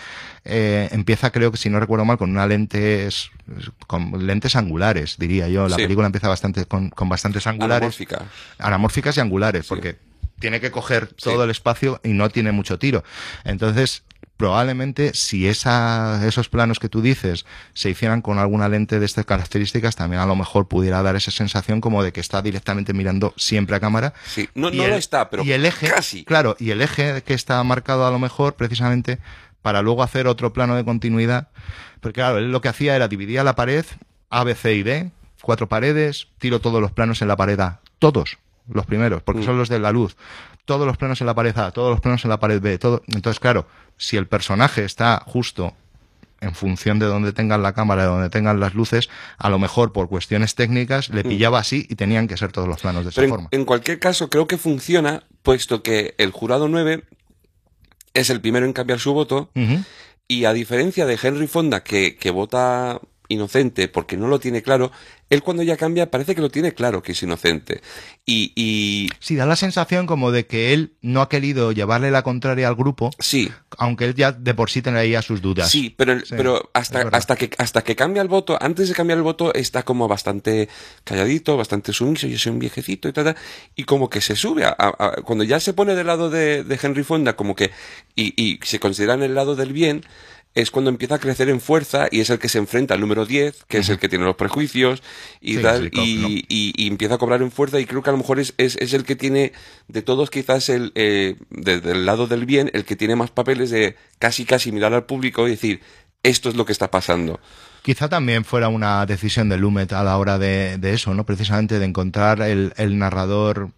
eh, 0.47 0.89
empieza, 0.93 1.31
creo 1.31 1.51
que 1.51 1.59
si 1.59 1.69
no 1.69 1.79
recuerdo 1.79 2.07
mal, 2.07 2.17
con 2.17 2.31
una 2.31 2.47
lentes, 2.47 3.31
con 3.87 4.27
lentes 4.27 4.57
angulares, 4.57 5.17
diría 5.19 5.49
yo. 5.49 5.69
La 5.69 5.77
Sí. 5.77 5.83
película 5.83 6.07
empieza 6.07 6.29
bastante, 6.29 6.65
con, 6.65 6.89
con 6.89 7.11
bastantes 7.11 7.47
angulares 7.47 8.01
Anamórfica. 8.01 8.23
anamórficas 8.59 9.17
y 9.19 9.21
angulares, 9.21 9.67
porque 9.67 9.97
tiene 10.39 10.61
que 10.61 10.71
coger 10.71 11.09
todo 11.09 11.45
el 11.45 11.51
espacio 11.51 12.01
y 12.05 12.11
no 12.11 12.29
tiene 12.31 12.53
mucho 12.53 12.79
tiro. 12.79 13.05
Entonces, 13.45 14.03
probablemente 14.37 15.13
si 15.15 15.47
esa, 15.47 16.27
esos 16.27 16.49
planos 16.49 16.79
que 16.81 16.89
tú 16.89 17.01
dices 17.01 17.47
se 17.75 17.91
hicieran 17.91 18.23
con 18.23 18.39
alguna 18.39 18.69
lente 18.69 18.99
de 18.99 19.07
estas 19.07 19.25
características, 19.25 19.95
también 19.95 20.21
a 20.21 20.27
lo 20.27 20.35
mejor 20.35 20.67
pudiera 20.67 21.01
dar 21.03 21.15
esa 21.15 21.31
sensación 21.31 21.81
como 21.81 22.03
de 22.03 22.13
que 22.13 22.21
está 22.21 22.43
directamente 22.43 22.93
mirando 22.93 23.35
siempre 23.37 23.77
a 23.77 23.81
cámara. 23.81 24.15
Sí, 24.27 24.49
no, 24.55 24.71
no 24.71 24.83
el- 24.85 24.91
lo 24.91 24.97
está, 24.97 25.31
pero 25.31 25.45
y 25.45 25.53
el 25.53 25.65
eje, 25.65 25.89
casi. 25.91 26.25
Claro, 26.25 26.57
y 26.59 26.71
el 26.71 26.83
eje 26.83 27.23
que 27.23 27.35
está 27.35 27.63
marcado 27.63 28.05
a 28.07 28.11
lo 28.11 28.19
mejor 28.19 28.55
precisamente 28.55 29.19
para 29.63 29.81
luego 29.81 30.03
hacer 30.03 30.27
otro 30.27 30.53
plano 30.53 30.75
de 30.75 30.85
continuidad. 30.85 31.49
Porque 32.01 32.15
claro, 32.21 32.39
él 32.39 32.51
lo 32.51 32.61
que 32.61 32.69
hacía 32.69 32.97
era 32.97 33.07
dividía 33.07 33.45
la 33.45 33.55
pared 33.55 33.85
A, 34.29 34.43
B, 34.43 34.57
C 34.57 34.75
y 34.75 34.83
D, 34.83 35.11
cuatro 35.41 35.69
paredes, 35.69 36.27
tiro 36.39 36.61
todos 36.61 36.81
los 36.81 36.91
planos 36.91 37.23
en 37.23 37.29
la 37.29 37.37
pared 37.37 37.61
A, 37.61 37.81
todos 38.01 38.39
los 38.69 38.87
primeros, 38.87 39.23
porque 39.23 39.41
Mm. 39.43 39.47
son 39.47 39.59
los 39.59 39.69
de 39.69 39.79
la 39.79 39.93
luz. 39.93 40.17
Todos 40.65 40.87
los 40.87 40.97
planos 40.97 41.21
en 41.21 41.27
la 41.27 41.35
pared 41.35 41.57
A, 41.59 41.71
todos 41.73 41.91
los 41.91 42.01
planos 42.01 42.25
en 42.25 42.31
la 42.31 42.39
pared 42.41 42.61
B, 42.61 42.79
todo. 42.79 43.03
Entonces, 43.09 43.41
claro, 43.41 43.67
si 43.97 44.17
el 44.17 44.27
personaje 44.27 44.85
está 44.85 45.23
justo 45.27 45.75
en 46.41 46.55
función 46.55 46.99
de 46.99 47.07
donde 47.07 47.33
tengan 47.33 47.63
la 47.63 47.73
cámara, 47.73 48.03
de 48.03 48.09
donde 48.09 48.29
tengan 48.31 48.59
las 48.61 48.75
luces, 48.75 49.09
a 49.39 49.49
lo 49.49 49.59
mejor 49.61 49.93
por 49.93 50.09
cuestiones 50.09 50.55
técnicas 50.57 51.09
le 51.11 51.23
pillaba 51.23 51.61
así 51.61 51.87
y 51.89 51.95
tenían 51.95 52.27
que 52.27 52.37
ser 52.37 52.51
todos 52.51 52.67
los 52.69 52.81
planos 52.81 53.05
de 53.05 53.11
esa 53.11 53.21
Mm. 53.21 53.23
Pero 53.23 53.27
en, 53.27 53.31
forma. 53.35 53.49
en 53.53 53.65
cualquier 53.65 53.99
caso, 54.01 54.29
creo 54.29 54.47
que 54.49 54.59
funciona, 54.59 55.23
puesto 55.43 55.83
que 55.83 56.15
el 56.19 56.31
jurado 56.33 56.69
9 56.69 57.05
es 58.15 58.29
el 58.31 58.41
primero 58.41 58.67
en 58.67 58.73
cambiar 58.73 58.99
su 58.99 59.13
voto, 59.15 59.51
y 60.29 60.45
a 60.45 60.53
diferencia 60.53 61.07
de 61.07 61.19
Henry 61.23 61.47
Fonda, 61.47 61.83
que, 61.83 62.17
que 62.17 62.31
vota 62.31 63.01
inocente 63.33 63.89
porque 63.89 64.17
no 64.17 64.29
lo 64.29 64.39
tiene 64.39 64.63
claro, 64.63 64.93
él 65.31 65.43
cuando 65.43 65.63
ya 65.63 65.77
cambia 65.77 66.11
parece 66.11 66.35
que 66.35 66.41
lo 66.43 66.51
tiene 66.51 66.73
claro 66.75 67.03
que 67.03 67.13
es 67.13 67.23
inocente. 67.23 67.81
Y, 68.27 68.53
y 68.55 69.09
Sí, 69.19 69.35
da 69.37 69.47
la 69.47 69.57
sensación 69.57 70.07
como 70.07 70.31
de 70.31 70.47
que 70.47 70.73
él 70.73 70.93
no 71.01 71.23
ha 71.23 71.29
querido 71.29 71.73
llevarle 71.73 72.11
la 72.11 72.23
contraria 72.23 72.69
al 72.69 72.77
grupo, 72.77 73.11
sí, 73.19 73.51
aunque 73.79 74.05
él 74.05 74.15
ya 74.15 74.33
de 74.33 74.55
por 74.55 74.71
sí 74.71 74.83
tenía 74.83 75.23
sus 75.23 75.41
dudas. 75.43 75.71
Sí, 75.71 75.95
pero, 75.97 76.19
Sí, 76.21 76.27
pero 76.37 76.71
hasta, 76.75 77.09
hasta, 77.13 77.37
que, 77.37 77.51
hasta 77.59 77.83
que 77.83 77.97
cambia 77.97 78.23
el 78.23 78.29
voto, 78.29 78.59
antes 78.61 78.89
de 78.89 78.95
cambiar 78.95 79.17
el 79.19 79.25
voto, 79.25 79.53
está 79.55 79.83
como 79.83 80.07
bastante 80.07 80.69
calladito, 81.05 81.57
bastante 81.57 81.93
sumiso, 81.93 82.27
yo 82.27 82.39
soy 82.39 82.53
un 82.53 82.59
viejecito 82.59 83.09
y 83.09 83.13
tal, 83.13 83.35
y 83.75 83.85
como 83.85 84.11
que 84.11 84.21
se 84.21 84.37
sube, 84.37 84.65
a- 84.65 84.77
a- 84.79 84.95
a- 84.99 85.23
cuando 85.23 85.45
ya 85.45 85.59
se 85.61 85.73
pone 85.73 85.95
del 85.95 86.07
lado 86.07 86.31
de, 86.31 86.63
de 86.65 86.79
Henry 86.83 87.03
Fonda, 87.05 87.35
como 87.37 87.57
que, 87.57 87.71
y, 88.15 88.35
y 88.41 88.59
se 88.63 88.79
considera 88.79 89.15
en 89.15 89.23
el 89.23 89.35
lado 89.35 89.57
del 89.57 89.73
bien, 89.73 90.05
es 90.55 90.71
cuando 90.71 90.91
empieza 90.91 91.15
a 91.15 91.19
crecer 91.19 91.49
en 91.49 91.61
fuerza 91.61 92.09
y 92.11 92.21
es 92.21 92.29
el 92.31 92.39
que 92.39 92.49
se 92.51 92.59
enfrenta 92.59 92.93
al 92.95 93.01
número 93.01 93.25
10, 93.25 93.65
que 93.69 93.79
es 93.79 93.89
el 93.89 93.99
que 93.99 94.09
tiene 94.09 94.25
los 94.27 94.37
prejuicios 94.37 95.03
y 95.41 95.57
Sí, 95.57 95.63
tal, 95.63 95.91
sí, 95.95 96.01
y, 96.03 96.17
no. 96.17 96.29
y, 96.29 96.73
y 96.77 96.87
empieza 96.89 97.15
a 97.15 97.19
cobrar 97.19 97.41
en 97.41 97.51
fuerza 97.51 97.81
y 97.81 97.87
creo 97.87 98.03
que 98.03 98.11
a 98.11 98.13
lo 98.13 98.19
mejor 98.19 98.39
es, 98.39 98.53
es, 98.59 98.77
es 98.77 98.93
el 98.93 99.05
que 99.05 99.17
tiene, 99.17 99.53
de 99.89 100.03
todos 100.03 100.29
quizás 100.31 100.69
el, 100.69 100.93
eh, 100.95 101.37
de- 101.51 101.81
del 101.81 102.05
lado 102.05 102.27
del 102.27 102.45
bien, 102.45 102.71
el 102.75 102.85
que 102.85 102.97
tiene 102.97 103.17
más 103.17 103.31
papeles 103.31 103.71
de 103.71 103.97
casi 104.19 104.45
casi 104.45 104.73
mirar 104.73 104.93
al 104.93 105.07
público 105.07 105.47
y 105.47 105.53
decir, 105.53 105.81
esto 106.23 106.49
es 106.51 106.55
lo 106.55 106.67
que 106.67 106.73
está 106.73 106.91
pasando. 106.91 107.41
Quizá 107.83 108.09
también 108.09 108.45
fuera 108.45 108.69
una 108.69 109.05
decisión 109.07 109.49
de 109.49 109.57
Lumet 109.57 109.93
a 109.93 110.05
la 110.05 110.17
hora 110.19 110.39
de, 110.39 110.77
de 110.79 110.93
eso, 110.93 111.15
¿no? 111.15 111.25
Precisamente 111.27 111.79
de 111.79 111.85
encontrar 111.87 112.41
el, 112.43 112.73
el 112.77 112.97
narrador 112.99 113.71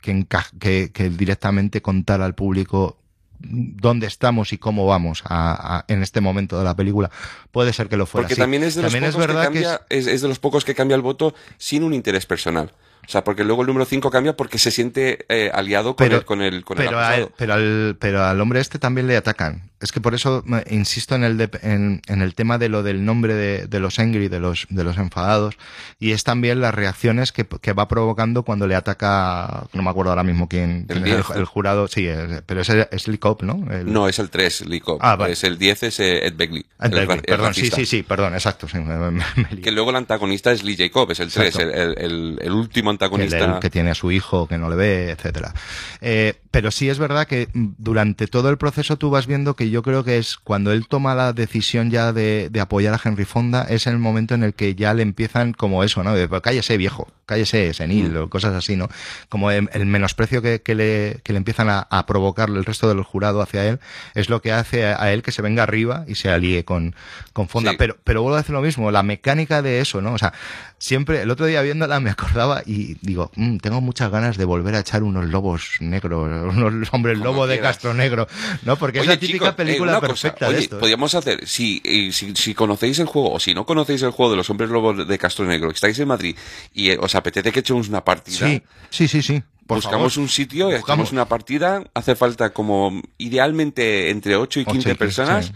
que, 0.00 0.24
que, 0.60 0.90
que 0.92 1.10
directamente 1.10 1.82
contar 1.82 2.22
al 2.22 2.34
público 2.34 2.96
dónde 3.40 4.06
estamos 4.06 4.52
y 4.52 4.58
cómo 4.58 4.86
vamos 4.86 5.22
a, 5.26 5.78
a- 5.78 5.84
en 5.88 6.02
este 6.02 6.20
momento 6.20 6.58
de 6.58 6.64
la 6.64 6.74
película. 6.76 7.10
Puede 7.52 7.72
ser 7.72 7.88
que 7.88 7.96
lo 7.96 8.06
fuera 8.06 8.22
Porque 8.24 8.34
así. 8.34 8.40
también 8.40 8.62
es 8.64 8.74
de 8.74 8.82
los 8.82 8.92
También 8.92 9.08
es 9.08 9.16
pocos 9.16 9.26
que 9.28 10.08
es 10.10 10.22
de 10.22 10.28
los 10.28 10.38
pocos 10.38 10.64
que 10.64 10.74
cambia 10.74 10.94
el 10.94 11.02
voto 11.02 11.34
sin 11.58 11.82
un 11.82 11.94
interés 11.94 12.26
personal. 12.26 12.72
O 13.06 13.08
sea, 13.08 13.22
porque 13.22 13.44
luego 13.44 13.62
el 13.62 13.68
número 13.68 13.84
5 13.84 14.10
cambia 14.10 14.36
porque 14.36 14.58
se 14.58 14.70
siente 14.70 15.24
eh, 15.28 15.50
aliado 15.54 15.94
con 15.96 16.04
Pero- 16.06 16.16
el, 16.18 16.24
con 16.24 16.42
el, 16.42 16.64
con 16.64 16.78
el 16.78 16.84
pero, 16.86 16.98
a 16.98 17.16
él- 17.16 17.28
pero, 17.36 17.54
al, 17.54 17.96
pero 18.00 18.24
al 18.24 18.40
hombre 18.40 18.60
este 18.60 18.78
también 18.78 19.06
le 19.06 19.16
atacan. 19.16 19.70
Es 19.78 19.92
que 19.92 20.00
por 20.00 20.14
eso 20.14 20.42
insisto 20.70 21.14
en 21.14 21.22
el, 21.22 21.36
de- 21.36 21.50
en, 21.62 22.00
en 22.08 22.22
el 22.22 22.34
tema 22.34 22.56
de 22.56 22.70
lo 22.70 22.82
del 22.82 23.04
nombre 23.04 23.34
de, 23.34 23.66
de 23.66 23.78
los 23.78 23.98
angry, 23.98 24.28
de 24.28 24.40
los, 24.40 24.66
de 24.70 24.82
los 24.84 24.96
enfadados, 24.96 25.56
y 26.00 26.12
es 26.12 26.24
también 26.24 26.60
las 26.62 26.74
reacciones 26.74 27.30
que, 27.30 27.44
que 27.46 27.72
va 27.74 27.86
provocando 27.86 28.42
cuando 28.42 28.66
le 28.66 28.74
ataca, 28.74 29.66
no 29.74 29.82
me 29.82 29.90
acuerdo 29.90 30.10
ahora 30.12 30.22
mismo 30.24 30.48
quién, 30.48 30.86
quién 30.86 30.98
es 31.00 31.04
diez. 31.04 31.30
el, 31.30 31.40
el 31.40 31.44
jurado, 31.44 31.88
sí, 31.88 32.06
es- 32.06 32.42
pero 32.46 32.62
es, 32.62 32.70
es 32.70 33.06
Lee 33.08 33.18
Cobb, 33.18 33.42
¿no? 33.42 33.70
El- 33.70 33.92
No, 33.92 34.08
es 34.08 34.18
el 34.18 34.30
3, 34.30 34.66
Lico. 34.66 34.98
Ah, 35.02 35.14
vale. 35.16 35.34
Es 35.34 35.44
el 35.44 35.58
10, 35.58 35.82
es 35.84 36.00
eh, 36.00 36.26
Ed 36.26 36.34
Begley. 36.36 36.64
El 36.80 36.92
ra- 36.92 36.98
Begley, 37.00 37.16
el 37.18 37.22
perdón, 37.24 37.54
sí, 37.54 37.70
sí, 37.70 37.84
sí, 37.86 38.02
perdón, 38.02 38.32
exacto, 38.34 38.66
sí, 38.68 38.78
me- 38.78 38.96
me- 38.96 39.10
me. 39.10 39.60
Que 39.60 39.70
luego 39.70 39.90
el 39.90 39.96
antagonista 39.96 40.52
es 40.52 40.64
Lee 40.64 40.76
Jacob, 40.76 41.10
es 41.10 41.20
el 41.20 41.30
3, 41.30 41.54
el, 41.56 41.70
el, 41.74 41.98
el- 41.98 42.38
el 42.40 42.52
último 42.52 42.90
el, 42.90 42.95
antagonista. 43.04 43.54
el 43.56 43.60
que 43.60 43.70
tiene 43.70 43.90
a 43.90 43.94
su 43.94 44.10
hijo 44.12 44.46
que 44.46 44.58
no 44.58 44.68
le 44.70 44.76
ve, 44.76 45.10
etcétera. 45.10 45.52
Eh, 46.00 46.34
pero 46.50 46.70
sí 46.70 46.88
es 46.88 46.98
verdad 46.98 47.26
que 47.26 47.48
durante 47.54 48.26
todo 48.26 48.48
el 48.48 48.56
proceso 48.58 48.96
tú 48.96 49.10
vas 49.10 49.26
viendo 49.26 49.54
que 49.56 49.68
yo 49.70 49.82
creo 49.82 50.04
que 50.04 50.18
es 50.18 50.36
cuando 50.38 50.72
él 50.72 50.86
toma 50.88 51.14
la 51.14 51.32
decisión 51.32 51.90
ya 51.90 52.12
de, 52.12 52.48
de 52.50 52.60
apoyar 52.60 52.94
a 52.94 53.00
Henry 53.02 53.24
Fonda, 53.24 53.66
es 53.68 53.86
el 53.86 53.98
momento 53.98 54.34
en 54.34 54.42
el 54.42 54.54
que 54.54 54.74
ya 54.74 54.94
le 54.94 55.02
empiezan 55.02 55.52
como 55.52 55.84
eso, 55.84 56.02
¿no? 56.02 56.14
De, 56.14 56.28
"Pues 56.28 56.40
cállese 56.40 56.76
viejo, 56.78 57.08
cállese 57.26 57.74
senil, 57.74 58.12
Mm. 58.12 58.16
o 58.22 58.30
cosas 58.30 58.54
así, 58.54 58.76
¿no? 58.76 58.88
Como 59.28 59.50
el, 59.50 59.68
el 59.72 59.84
menosprecio 59.86 60.40
que, 60.40 60.62
que 60.62 60.74
le, 60.74 61.20
que 61.24 61.32
le 61.32 61.38
empiezan 61.38 61.68
a, 61.68 61.80
a 61.90 62.06
provocar 62.06 62.48
el 62.48 62.64
resto 62.64 62.88
del 62.88 63.02
jurado 63.02 63.42
hacia 63.42 63.66
él, 63.66 63.78
es 64.14 64.30
lo 64.30 64.40
que 64.40 64.52
hace 64.52 64.86
a, 64.86 65.02
a 65.02 65.12
él 65.12 65.22
que 65.22 65.32
se 65.32 65.42
venga 65.42 65.62
arriba 65.62 66.04
y 66.08 66.14
se 66.14 66.30
alíe 66.30 66.64
con, 66.64 66.94
con 67.34 67.48
Fonda. 67.48 67.72
Sí. 67.72 67.76
Pero, 67.78 67.96
pero 68.04 68.22
vuelvo 68.22 68.36
a 68.36 68.40
decir 68.40 68.54
lo 68.54 68.62
mismo, 68.62 68.90
la 68.90 69.02
mecánica 69.02 69.60
de 69.60 69.80
eso, 69.80 70.00
¿no? 70.00 70.14
O 70.14 70.18
sea, 70.18 70.32
siempre, 70.78 71.22
el 71.22 71.30
otro 71.30 71.46
día 71.46 71.62
viéndola 71.62 72.00
me 72.00 72.10
acordaba 72.10 72.62
y 72.66 72.94
digo, 73.00 73.30
"Mm, 73.36 73.58
tengo 73.58 73.80
muchas 73.80 74.10
ganas 74.10 74.36
de 74.36 74.44
volver 74.44 74.74
a 74.74 74.80
echar 74.80 75.02
unos 75.02 75.26
lobos 75.26 75.70
negros, 75.80 76.28
unos 76.56 76.88
hombres 76.92 77.18
lobo 77.18 77.46
de. 77.46 77.60
Castro 77.60 77.94
Negro, 77.94 78.28
¿no? 78.64 78.76
Porque 78.76 79.00
es 79.00 79.06
la 79.06 79.16
típica 79.16 79.32
chicos, 79.36 79.48
eh, 79.48 79.52
película 79.54 79.94
cosa, 79.94 80.06
perfecta 80.06 80.48
oye, 80.48 80.56
de 80.56 80.62
esto. 80.62 80.76
¿eh? 80.76 80.80
podríamos 80.80 81.14
hacer, 81.14 81.46
si, 81.48 81.80
eh, 81.84 82.10
si, 82.12 82.34
si 82.36 82.54
conocéis 82.54 82.98
el 82.98 83.06
juego 83.06 83.32
o 83.32 83.40
si 83.40 83.54
no 83.54 83.64
conocéis 83.66 84.02
el 84.02 84.10
juego 84.10 84.30
de 84.32 84.36
los 84.36 84.50
hombres 84.50 84.70
lobos 84.70 85.08
de 85.08 85.18
Castro 85.18 85.44
Negro, 85.46 85.68
que 85.68 85.74
estáis 85.74 85.98
en 85.98 86.08
Madrid 86.08 86.36
y 86.74 86.90
eh, 86.90 86.98
os 87.00 87.14
apetece 87.14 87.50
que 87.52 87.60
echemos 87.60 87.88
una 87.88 88.04
partida, 88.04 88.46
Sí, 88.46 88.62
sí, 88.90 89.08
sí, 89.08 89.22
sí. 89.22 89.42
Por 89.66 89.78
buscamos 89.78 90.14
favor. 90.14 90.22
un 90.24 90.28
sitio 90.28 90.70
y 90.70 90.74
Buscamos. 90.74 90.90
hacemos 90.90 91.12
una 91.12 91.24
partida, 91.24 91.82
hace 91.94 92.14
falta 92.14 92.50
como 92.50 93.02
idealmente 93.18 94.10
entre 94.10 94.36
8 94.36 94.60
y 94.60 94.62
Ocho 94.62 94.70
15 94.72 94.78
y 94.88 94.92
quince, 94.92 94.96
personas 94.98 95.46
sí. 95.46 95.52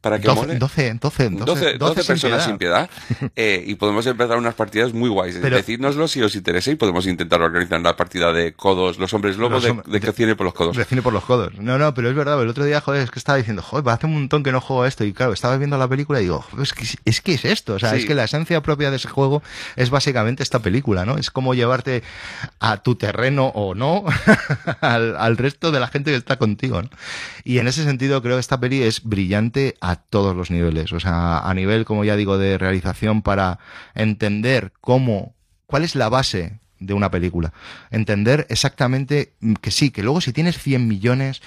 Para 0.00 0.18
que 0.18 0.26
12, 0.28 0.40
mole. 0.40 0.58
12, 0.58 0.94
12, 0.94 1.30
12, 1.30 1.78
12 1.78 2.04
personas 2.04 2.44
sin 2.44 2.56
piedad, 2.58 2.88
eh, 3.36 3.62
y 3.66 3.74
podemos 3.74 4.06
empezar 4.06 4.38
unas 4.38 4.54
partidas 4.54 4.92
muy 4.92 5.08
guays. 5.10 5.38
Pero- 5.40 5.56
Decídnoslo 5.56 6.08
si 6.08 6.22
os 6.22 6.34
interesa 6.34 6.70
y 6.70 6.76
podemos 6.76 7.06
intentar 7.06 7.42
organizar 7.42 7.78
una 7.78 7.96
partida 7.96 8.32
de 8.32 8.52
codos, 8.54 8.98
los 8.98 9.12
hombres 9.14 9.36
lobos 9.36 9.62
Los 9.62 9.64
de, 9.64 9.70
hom- 9.72 9.84
de 9.84 9.92
de- 9.92 10.00
que 10.00 10.12
cine 10.12 10.36
por 10.36 10.44
los 10.46 10.54
codos. 10.54 10.76
Define 10.76 11.02
por 11.02 11.12
los 11.12 11.24
codos. 11.24 11.52
No, 11.58 11.76
no, 11.78 11.92
pero 11.94 12.08
es 12.08 12.14
verdad. 12.14 12.40
El 12.42 12.48
otro 12.48 12.64
día, 12.64 12.80
joder, 12.80 13.02
es 13.02 13.10
que 13.10 13.18
estaba 13.18 13.36
diciendo, 13.38 13.62
joder, 13.62 13.86
hace 13.92 14.06
un 14.06 14.14
montón 14.14 14.42
que 14.42 14.52
no 14.52 14.60
juego 14.60 14.82
a 14.84 14.88
esto. 14.88 15.04
Y 15.04 15.12
claro, 15.12 15.32
estaba 15.32 15.56
viendo 15.58 15.76
la 15.76 15.88
película 15.88 16.20
y 16.20 16.24
digo, 16.24 16.44
es 16.62 16.72
que 16.72 16.84
es, 17.04 17.20
que 17.20 17.34
es 17.34 17.44
esto. 17.44 17.74
O 17.74 17.78
sea, 17.78 17.90
Sí. 17.90 17.96
es 17.98 18.04
que 18.06 18.14
la 18.14 18.24
esencia 18.24 18.62
propia 18.62 18.90
de 18.90 18.96
ese 18.96 19.08
juego 19.08 19.42
es 19.76 19.90
básicamente 19.90 20.42
esta 20.42 20.60
película, 20.60 21.04
¿no? 21.04 21.18
Es 21.18 21.30
como 21.30 21.54
llevarte 21.54 22.02
a 22.60 22.78
tu 22.78 22.94
terreno 22.94 23.46
o 23.54 23.74
no 23.74 24.04
al, 24.80 25.16
al 25.16 25.36
resto 25.36 25.70
de 25.72 25.80
la 25.80 25.88
gente 25.88 26.10
que 26.10 26.16
está 26.16 26.36
contigo, 26.38 26.82
¿no? 26.82 26.88
Y 27.44 27.58
en 27.58 27.68
ese 27.68 27.84
sentido 27.84 28.22
creo 28.22 28.36
que 28.36 28.40
esta 28.40 28.58
peli 28.60 28.82
es 28.82 29.02
brillante 29.04 29.76
a 29.80 29.89
todos 29.96 30.34
los 30.36 30.50
niveles. 30.50 30.92
O 30.92 31.00
sea, 31.00 31.38
a 31.40 31.54
nivel, 31.54 31.84
como 31.84 32.04
ya 32.04 32.16
digo, 32.16 32.38
de 32.38 32.58
realización 32.58 33.22
para 33.22 33.58
entender 33.94 34.72
cómo, 34.80 35.34
cuál 35.66 35.84
es 35.84 35.94
la 35.94 36.08
base 36.08 36.58
de 36.78 36.94
una 36.94 37.10
película. 37.10 37.52
Entender 37.90 38.46
exactamente 38.48 39.34
que 39.60 39.70
sí, 39.70 39.90
que 39.90 40.02
luego 40.02 40.20
si 40.20 40.32
tienes 40.32 40.58
100 40.58 40.88
millones, 40.88 41.42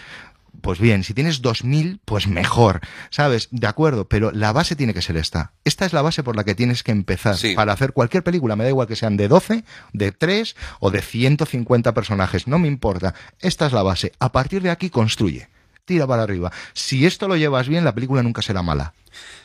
pues 0.61 0.79
bien, 0.79 1.03
si 1.03 1.15
tienes 1.15 1.41
2000, 1.41 1.99
pues 2.05 2.27
mejor, 2.27 2.79
¿sabes? 3.09 3.47
De 3.51 3.65
acuerdo, 3.65 4.07
pero 4.07 4.31
la 4.31 4.51
base 4.53 4.75
tiene 4.75 4.93
que 4.93 5.01
ser 5.01 5.17
esta. 5.17 5.51
Esta 5.65 5.85
es 5.85 5.93
la 5.93 6.03
base 6.03 6.21
por 6.21 6.35
la 6.35 6.43
que 6.43 6.53
tienes 6.53 6.83
que 6.83 6.91
empezar 6.91 7.35
Sí. 7.35 7.55
para 7.55 7.73
hacer 7.73 7.91
cualquier 7.91 8.23
película, 8.23 8.55
me 8.55 8.63
da 8.63 8.69
igual 8.69 8.87
que 8.87 8.95
sean 8.95 9.17
de 9.17 9.27
12, 9.27 9.63
de 9.93 10.11
3 10.11 10.55
o 10.79 10.91
de 10.91 11.01
150 11.01 11.93
personajes, 11.95 12.47
no 12.47 12.59
me 12.59 12.67
importa. 12.67 13.15
Esta 13.39 13.65
es 13.65 13.73
la 13.73 13.81
base. 13.81 14.11
A 14.19 14.31
partir 14.31 14.61
de 14.61 14.69
aquí 14.69 14.91
construye. 14.91 15.49
Tira 15.85 16.07
para 16.07 16.23
arriba. 16.23 16.51
Si 16.73 17.05
esto 17.05 17.27
lo 17.27 17.35
llevas 17.35 17.67
bien, 17.67 17.83
la 17.83 17.93
película 17.93 18.23
nunca 18.23 18.41
será 18.41 18.61
mala. 18.61 18.93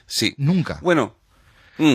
Sí. 0.07 0.35
Nunca. 0.39 0.79
Bueno, 0.83 1.15
mm, 1.79 1.95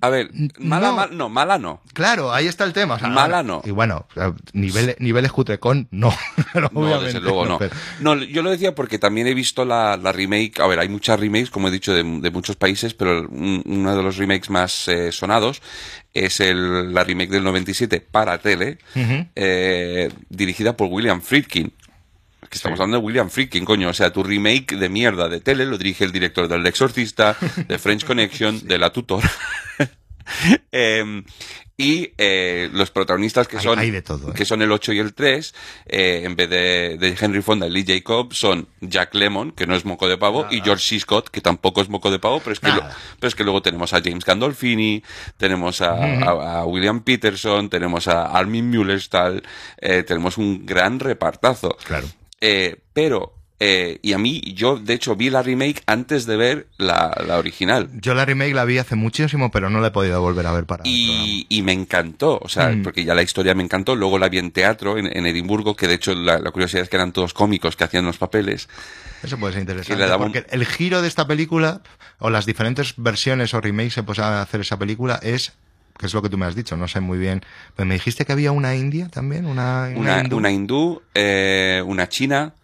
a 0.00 0.08
ver, 0.10 0.30
mala 0.58 0.88
no. 0.88 0.94
ma- 0.96 1.06
no, 1.08 1.28
mala 1.28 1.58
no. 1.58 1.82
Claro, 1.92 2.32
ahí 2.32 2.46
está 2.46 2.62
el 2.64 2.72
tema. 2.72 2.94
o 2.94 2.98
sea, 3.00 3.08
Mala 3.08 3.42
no. 3.42 3.62
Y 3.64 3.70
bueno, 3.72 4.06
niveles, 4.52 4.94
niveles 5.00 5.32
cutrecón, 5.32 5.88
no. 5.90 6.14
No, 6.54 6.70
Obviamente, 6.72 7.06
desde 7.06 7.20
luego 7.20 7.46
no. 7.46 7.58
pero- 7.58 7.74
No, 7.98 8.14
yo 8.14 8.42
lo 8.42 8.50
decía 8.50 8.74
porque 8.76 8.98
también 9.00 9.26
he 9.26 9.34
visto 9.34 9.64
la, 9.64 9.96
la 9.96 10.12
remake. 10.12 10.60
A 10.60 10.68
ver, 10.68 10.78
hay 10.78 10.88
muchas 10.88 11.18
remakes, 11.18 11.50
como 11.50 11.66
he 11.66 11.72
dicho, 11.72 11.92
de, 11.92 12.04
de 12.04 12.30
muchos 12.30 12.54
países, 12.54 12.94
pero 12.94 13.22
un- 13.28 13.62
uno 13.66 13.96
de 13.96 14.02
los 14.04 14.16
remakes 14.18 14.50
más 14.50 14.86
eh, 14.86 15.10
sonados 15.10 15.62
es 16.14 16.40
el, 16.40 16.94
la 16.94 17.02
remake 17.04 17.30
del 17.30 17.42
97 17.44 18.00
para 18.00 18.38
tele, 18.38 18.78
eh, 19.34 20.10
dirigida 20.28 20.76
por 20.76 20.88
William 20.90 21.20
Friedkin. 21.20 21.72
Que 22.50 22.56
estamos 22.58 22.80
hablando 22.80 22.98
de 22.98 23.04
William 23.04 23.30
Friedkin, 23.30 23.64
coño. 23.64 23.88
O 23.88 23.94
sea, 23.94 24.12
tu 24.12 24.22
remake 24.24 24.76
de 24.76 24.88
mierda 24.88 25.28
de 25.28 25.40
tele 25.40 25.64
lo 25.66 25.78
dirige 25.78 26.04
el 26.04 26.10
director 26.12 26.48
del 26.48 26.66
Exorcista, 26.66 27.36
de 27.68 27.78
French 27.78 28.04
Connection, 28.04 28.60
de 28.66 28.76
La 28.78 28.90
Tutor. 28.92 29.22
Em, 30.70 31.24
y 31.76 32.12
eh, 32.18 32.68
los 32.72 32.90
protagonistas 32.92 33.48
que 33.48 33.56
Hay- 33.56 33.62
son 33.64 33.78
hay 33.80 33.90
de 33.90 34.02
todo, 34.02 34.30
¿eh? 34.30 34.34
que 34.34 34.44
son 34.44 34.62
el 34.62 34.70
8 34.70 34.92
y 34.92 34.98
el 35.00 35.12
3, 35.14 35.54
eh, 35.86 36.22
en 36.24 36.36
vez 36.36 36.48
de, 36.50 36.96
de 37.00 37.16
Henry 37.18 37.42
Fonda 37.42 37.66
y 37.66 37.70
Lee 37.70 37.84
Jacob, 37.86 38.32
son 38.32 38.68
Jack 38.80 39.14
Lemmon, 39.14 39.50
que 39.50 39.66
no 39.66 39.74
es 39.74 39.84
moco 39.84 40.06
de 40.08 40.18
pavo, 40.18 40.46
y 40.50 40.60
George 40.60 40.84
C. 40.84 41.00
Scott, 41.00 41.30
que 41.30 41.40
tampoco 41.40 41.80
es 41.80 41.88
moco 41.88 42.10
de 42.12 42.20
pavo, 42.20 42.38
pero 42.40 42.52
es 42.52 42.60
que, 42.60 42.68
lo- 42.68 42.82
pero 43.18 43.28
es 43.28 43.34
que 43.34 43.42
luego 43.42 43.60
tenemos 43.62 43.92
a 43.92 44.00
James 44.02 44.24
Gandolfini, 44.24 45.02
tenemos 45.36 45.80
a, 45.80 45.94
a- 45.94 46.58
a 46.60 46.64
William 46.66 47.00
Peterson, 47.02 47.68
tenemos 47.68 48.06
a 48.06 48.26
Armin 48.26 48.70
Mueller-Stahl, 48.70 49.42
eh, 49.78 50.04
tenemos 50.04 50.38
un 50.38 50.64
gran 50.66 51.00
repartazo. 51.00 51.76
Claro. 51.84 52.06
Eh, 52.40 52.76
pero, 52.92 53.34
eh, 53.58 53.98
y 54.00 54.14
a 54.14 54.18
mí, 54.18 54.40
yo 54.54 54.76
de 54.78 54.94
hecho 54.94 55.14
vi 55.16 55.28
la 55.28 55.42
remake 55.42 55.82
antes 55.86 56.24
de 56.24 56.36
ver 56.36 56.66
la, 56.78 57.14
la 57.26 57.36
original. 57.38 57.90
Yo 58.00 58.14
la 58.14 58.24
remake 58.24 58.54
la 58.54 58.64
vi 58.64 58.78
hace 58.78 58.94
muchísimo, 58.96 59.50
pero 59.50 59.68
no 59.68 59.80
la 59.80 59.88
he 59.88 59.90
podido 59.90 60.20
volver 60.22 60.46
a 60.46 60.52
ver 60.52 60.64
para. 60.64 60.82
Y, 60.86 61.46
y 61.50 61.60
me 61.62 61.72
encantó, 61.72 62.38
o 62.42 62.48
sea, 62.48 62.70
Mm. 62.70 62.82
porque 62.82 63.04
ya 63.04 63.14
la 63.14 63.22
historia 63.22 63.54
me 63.54 63.62
encantó. 63.62 63.94
Luego 63.96 64.18
la 64.18 64.28
vi 64.30 64.38
en 64.38 64.50
teatro, 64.52 64.96
en, 64.96 65.14
en 65.14 65.26
Edimburgo, 65.26 65.76
que 65.76 65.86
de 65.88 65.94
hecho 65.94 66.14
la, 66.14 66.38
la 66.38 66.50
curiosidad 66.50 66.82
es 66.84 66.88
que 66.88 66.96
eran 66.96 67.12
todos 67.12 67.34
cómicos 67.34 67.76
que 67.76 67.84
hacían 67.84 68.06
los 68.06 68.16
papeles. 68.16 68.68
Eso 69.22 69.36
puede 69.38 69.52
ser 69.52 69.60
interesante. 69.60 70.06
Porque 70.16 70.46
el 70.50 70.64
giro 70.64 71.02
de 71.02 71.08
esta 71.08 71.26
película, 71.26 71.82
o 72.18 72.30
las 72.30 72.46
diferentes 72.46 72.94
versiones 72.96 73.52
o 73.52 73.60
remakes 73.60 73.96
que 73.96 74.02
puedan 74.02 74.32
hacer 74.38 74.62
esa 74.62 74.78
película, 74.78 75.20
es, 75.22 75.52
que 76.00 76.06
es 76.06 76.14
lo 76.14 76.22
que 76.22 76.30
tú 76.30 76.38
me 76.38 76.46
has 76.46 76.54
dicho, 76.54 76.76
no 76.78 76.88
sé 76.88 76.98
muy 77.00 77.18
bien. 77.18 77.42
Pero 77.76 77.86
me 77.86 77.94
dijiste 77.94 78.24
que 78.24 78.32
había 78.32 78.50
una 78.52 78.74
india 78.74 79.08
también, 79.08 79.44
una, 79.44 79.92
Una, 79.94 80.22
hindú. 80.22 80.36
una 80.38 80.50
hindú, 80.50 81.02
eh, 81.14 81.82
una 81.86 82.08
china. 82.08 82.54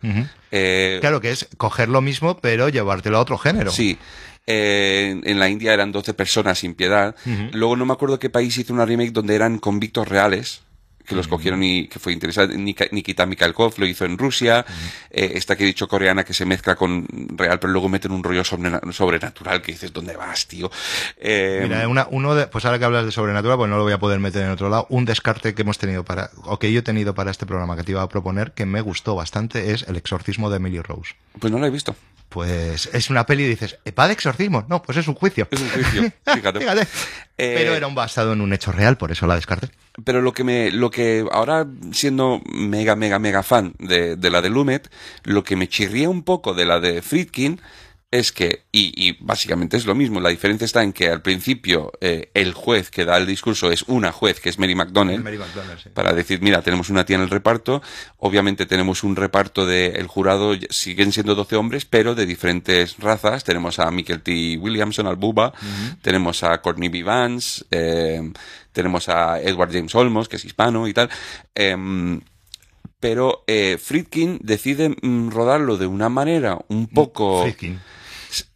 Eh, 0.51 0.97
Claro 1.01 1.21
que 1.21 1.31
es 1.31 1.47
coger 1.59 1.89
lo 1.91 2.01
mismo, 2.01 2.39
pero 2.39 2.69
llevártelo 2.71 3.19
a 3.19 3.21
otro 3.21 3.37
género. 3.37 3.71
Sí. 3.71 3.99
Eh, 4.47 5.21
en- 5.25 5.39
la 5.41 5.49
India 5.49 5.75
eran 5.75 5.91
12 5.93 6.15
personas 6.15 6.59
sin 6.61 6.75
piedad. 6.75 7.15
Luego 7.53 7.77
no 7.77 7.85
me 7.85 7.93
acuerdo 7.93 8.19
qué 8.19 8.31
país 8.31 8.57
hizo 8.57 8.73
una 8.73 8.87
remake 8.87 9.13
donde 9.13 9.35
eran 9.35 9.59
convictos 9.59 10.09
reales 10.09 10.63
que 11.07 11.15
los 11.15 11.29
cogieron 11.29 11.63
y 11.63 11.89
que 11.89 11.99
fue 11.99 12.13
interesante. 12.13 12.57
Nikita 12.59 13.25
Mikhalkov 13.27 13.75
lo 13.79 13.87
hizo 13.87 14.05
en 14.05 14.19
Rusia. 14.19 14.65
Eh, 15.11 15.33
esta 15.35 15.57
que 15.57 15.65
he 15.65 15.67
dicho 15.67 15.89
coreana 15.89 16.25
que 16.25 16.35
se 16.35 16.45
mezcla 16.45 16.75
con 16.77 17.07
real, 17.37 17.59
pero 17.61 17.73
luego 17.73 17.89
meten 17.89 18.13
un 18.13 18.23
rollo 18.23 18.45
sobre- 18.45 18.81
sobrenatural 18.93 19.63
que 19.63 19.73
dices, 19.73 19.93
¿dónde 19.93 20.17
vas, 20.17 20.47
tío? 20.47 20.71
Eh, 21.19 21.61
Mira, 21.63 21.89
una, 21.89 22.07
uno 22.11 22.35
de, 22.35 22.47
pues 22.49 22.65
ahora 22.65 22.79
que 22.79 22.85
hablas 22.85 23.05
de 23.05 23.13
sobrenatural, 23.13 23.57
pues 23.57 23.71
no 23.71 23.77
lo 23.77 23.85
voy 23.85 23.93
a 23.93 23.99
poder 23.99 24.19
meter 24.21 24.43
en 24.43 24.51
otro 24.51 24.69
lado. 24.69 24.87
Un 24.91 25.05
descarte 25.05 25.55
que 25.55 25.63
hemos 25.63 25.79
tenido 25.79 26.05
para, 26.05 26.31
o 26.45 26.59
que 26.59 26.73
yo 26.73 26.81
he 26.81 26.83
tenido 26.83 27.15
para 27.15 27.31
este 27.31 27.47
programa 27.47 27.77
que 27.77 27.85
te 27.85 27.93
iba 27.93 28.03
a 28.03 28.09
proponer, 28.09 28.53
que 28.53 28.67
me 28.67 28.81
gustó 28.81 29.15
bastante, 29.15 29.73
es 29.73 29.85
El 29.89 29.97
exorcismo 29.97 30.51
de 30.51 30.57
Emily 30.57 30.81
Rose. 30.81 31.15
pues 31.39 31.53
no 31.53 31.59
lo 31.59 31.67
he 31.67 31.71
visto. 31.71 31.95
Pues 32.29 32.91
es 32.93 33.09
una 33.09 33.25
peli 33.25 33.45
y 33.45 33.49
dices, 33.49 33.79
¿va 33.99 34.07
de 34.09 34.13
exorcismo? 34.13 34.65
No, 34.69 34.83
pues 34.83 34.99
es 34.99 35.09
un 35.09 35.15
juicio. 35.15 35.47
Es 35.51 35.61
un 35.61 35.69
juicio, 35.71 36.03
fíjate. 36.35 36.59
Fíjate. 36.61 36.83
Eh, 37.39 37.55
Pero 37.57 37.75
era 37.75 37.87
un 37.87 37.95
basado 37.95 38.33
en 38.33 38.41
un 38.41 38.53
hecho 38.53 38.73
real, 38.73 38.97
por 38.97 39.13
eso 39.13 39.27
la 39.27 39.37
descarté. 39.37 39.71
Pero 40.05 40.21
lo 40.21 40.33
que 40.33 40.45
me, 40.45 40.71
lo 40.71 40.91
que 40.91 41.25
ahora 41.31 41.67
siendo 41.93 42.43
mega, 42.53 42.97
mega, 42.97 43.19
mega 43.19 43.43
fan 43.43 43.75
de, 43.79 44.17
de 44.17 44.31
la 44.31 44.43
de 44.43 44.51
Lumet, 44.51 44.91
lo 45.25 45.45
que 45.45 45.57
me 45.57 45.69
chirría 45.69 46.11
un 46.11 46.23
poco 46.23 46.53
de 46.53 46.67
la 46.67 46.81
de 46.81 47.01
Friedkin 47.01 47.61
es 48.19 48.33
que, 48.33 48.65
y, 48.73 48.93
y 48.97 49.17
básicamente 49.21 49.77
es 49.77 49.87
lo 49.87 49.95
mismo, 49.95 50.21
la 50.21 50.31
diferencia 50.31 50.65
está 50.65 50.83
en 50.83 50.93
que 50.93 51.09
al 51.09 51.23
principio 51.23 51.93
eh, 52.01 52.31
el 52.35 52.55
juez 52.55 52.91
que 52.91 53.05
da 53.05 53.17
el 53.17 53.27
discurso 53.27 53.71
es 53.71 53.85
una 53.87 54.13
juez, 54.13 54.41
que 54.41 54.49
es 54.49 54.59
Mary 54.59 54.75
McDonnell, 54.75 55.23
Mary 55.23 55.39
McDonnell, 55.39 55.79
sí. 55.79 55.91
para 55.91 56.13
decir, 56.13 56.41
mira, 56.41 56.63
tenemos 56.63 56.91
una 56.91 57.05
tía 57.05 57.17
en 57.17 57.23
el 57.23 57.31
reparto, 57.31 57.83
obviamente 58.19 58.67
tenemos 58.67 59.03
un 59.05 59.17
reparto 59.17 59.67
del 59.67 60.07
jurado, 60.07 60.55
siguen 60.71 61.13
siendo 61.13 61.35
12 61.35 61.57
hombres, 61.57 61.85
pero 61.85 62.15
de 62.15 62.27
diferentes 62.27 62.99
razas, 62.99 63.45
tenemos 63.45 63.79
a 63.79 63.91
Michael 63.91 64.23
T. 64.23 64.59
Williamson, 64.59 65.07
al 65.07 65.17
Bubba, 65.17 65.53
tenemos 66.03 66.43
a 66.43 66.61
Courtney 66.61 66.89
B. 66.89 67.03
Vance, 67.03 67.65
eh, 67.71 68.33
tenemos 68.73 69.09
a 69.09 69.41
Edward 69.41 69.73
James 69.73 69.95
Olmos, 69.95 70.29
que 70.29 70.37
es 70.37 70.45
hispano 70.45 70.87
y 70.89 70.95
tal, 70.95 71.09
em, 71.55 72.21
pero 73.01 73.45
eh, 73.47 73.79
Friedkin 73.79 74.39
decide 74.43 74.89
mm, 74.89 75.31
rodarlo 75.31 75.77
de 75.77 75.87
una 75.87 76.09
manera 76.09 76.59
un 76.69 76.89
poco... 76.89 77.43
Friedkin. 77.43 77.81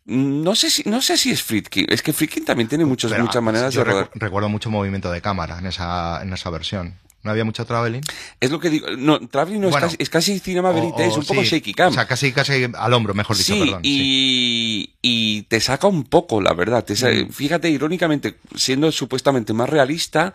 No 0.07 0.55
sé 0.57 0.71
si, 0.71 0.83
no 0.89 1.01
sé 1.03 1.17
si 1.17 1.31
es 1.31 1.43
Friedkin. 1.43 1.87
Es 1.89 2.03
que 2.03 2.13
Friedkin 2.13 2.45
también 2.45 2.69
tiene 2.69 2.85
muchos, 2.85 3.11
Pero, 3.11 3.25
muchas 3.25 3.43
maneras 3.43 3.73
yo 3.75 3.85
de 3.85 3.91
rodar. 3.91 4.11
recu- 4.11 4.21
recuerdo 4.21 4.49
mucho 4.49 4.71
movimiento 4.71 5.11
de 5.11 5.21
cámara 5.21 5.59
en 5.59 5.67
esa, 5.67 6.21
en 6.23 6.33
esa 6.33 6.51
versión. 6.51 6.95
¿No 7.23 7.31
había 7.31 7.45
mucho 7.45 7.67
traveling? 7.67 8.01
Es 8.41 8.51
lo 8.51 8.59
que 8.61 8.71
digo. 8.71 8.87
No, 8.97 9.21
Traveling 9.21 9.61
no 9.61 9.69
Bueno, 9.69 9.87
es, 9.89 9.93
casi, 9.93 10.03
es 10.03 10.09
casi 10.09 10.39
cinema 10.39 10.73
verite, 10.73 11.03
O- 11.05 11.11
es 11.11 11.17
un 11.19 11.25
poco 11.27 11.43
shaky 11.43 11.75
cam. 11.75 11.91
O 11.91 11.93
sea, 11.93 12.07
casi, 12.07 12.33
casi 12.33 12.67
al 12.73 12.95
hombro, 12.95 13.13
mejor 13.13 13.37
dicho, 13.37 13.53
sí, 13.53 13.61
perdón. 13.61 13.83
sí. 13.85 13.91
y, 13.93 14.95
y 15.03 15.43
te 15.43 15.61
saca 15.61 15.87
un 15.87 16.05
poco, 16.05 16.41
la 16.41 16.55
verdad. 16.55 16.83
Te 16.83 16.95
Mm. 16.95 17.31
Fíjate, 17.31 17.69
irónicamente, 17.69 18.37
siendo 18.57 18.91
supuestamente 18.91 19.53
más 19.53 19.69
realista, 19.69 20.33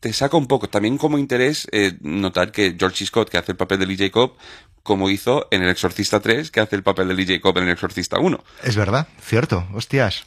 te 0.00 0.12
saca 0.12 0.36
un 0.36 0.46
poco. 0.46 0.68
También 0.68 0.98
como 0.98 1.18
interés 1.18 1.66
eh, 1.72 1.92
notar 2.00 2.52
que 2.52 2.76
George. 2.78 3.06
Scott, 3.06 3.28
que 3.30 3.38
hace 3.38 3.52
el 3.52 3.56
papel 3.58 3.78
de 3.78 3.86
Lee 3.86 3.96
Jacob, 3.96 4.34
como 4.82 5.08
hizo 5.10 5.48
en 5.50 5.62
El 5.62 5.70
Exorcista 5.70 6.20
3, 6.20 6.50
que 6.50 6.60
hace 6.60 6.76
el 6.76 6.82
papel 6.82 7.08
de 7.08 7.14
Lee 7.14 7.26
Jacob 7.26 7.56
en 7.58 7.64
El 7.64 7.70
Exorcista 7.70 8.18
1. 8.18 8.42
Es 8.62 8.76
verdad, 8.76 9.08
cierto, 9.22 9.66
hostias. 9.72 10.24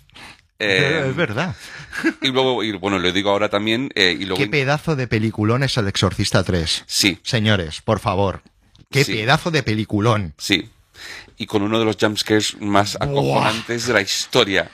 Eh, 0.60 1.06
es 1.10 1.16
verdad. 1.16 1.56
y 2.22 2.30
luego, 2.30 2.64
y 2.64 2.72
bueno, 2.72 2.98
lo 2.98 3.12
digo 3.12 3.30
ahora 3.30 3.50
también, 3.50 3.92
eh, 3.94 4.18
y 4.20 4.26
luego... 4.26 4.38
Qué 4.44 4.48
pedazo 4.50 4.96
de 4.96 5.08
peliculón 5.08 5.62
es 5.64 5.78
El 5.78 5.88
Exorcista 5.88 6.44
3. 6.44 6.84
Sí, 6.88 7.20
Señores, 7.22 7.82
por 7.82 8.00
favor. 8.00 8.42
Qué 8.90 9.04
Sí. 9.04 9.14
pedazo 9.14 9.52
de 9.52 9.62
peliculón. 9.64 10.34
Sí. 10.38 10.70
Y 11.40 11.46
con 11.46 11.62
uno 11.62 11.78
de 11.78 11.86
los 11.86 11.98
jumpscares 12.02 12.58
más 12.62 12.96
acojonantes 13.00 13.86
de 13.86 13.94
la 13.94 14.02
historia. 14.02 14.72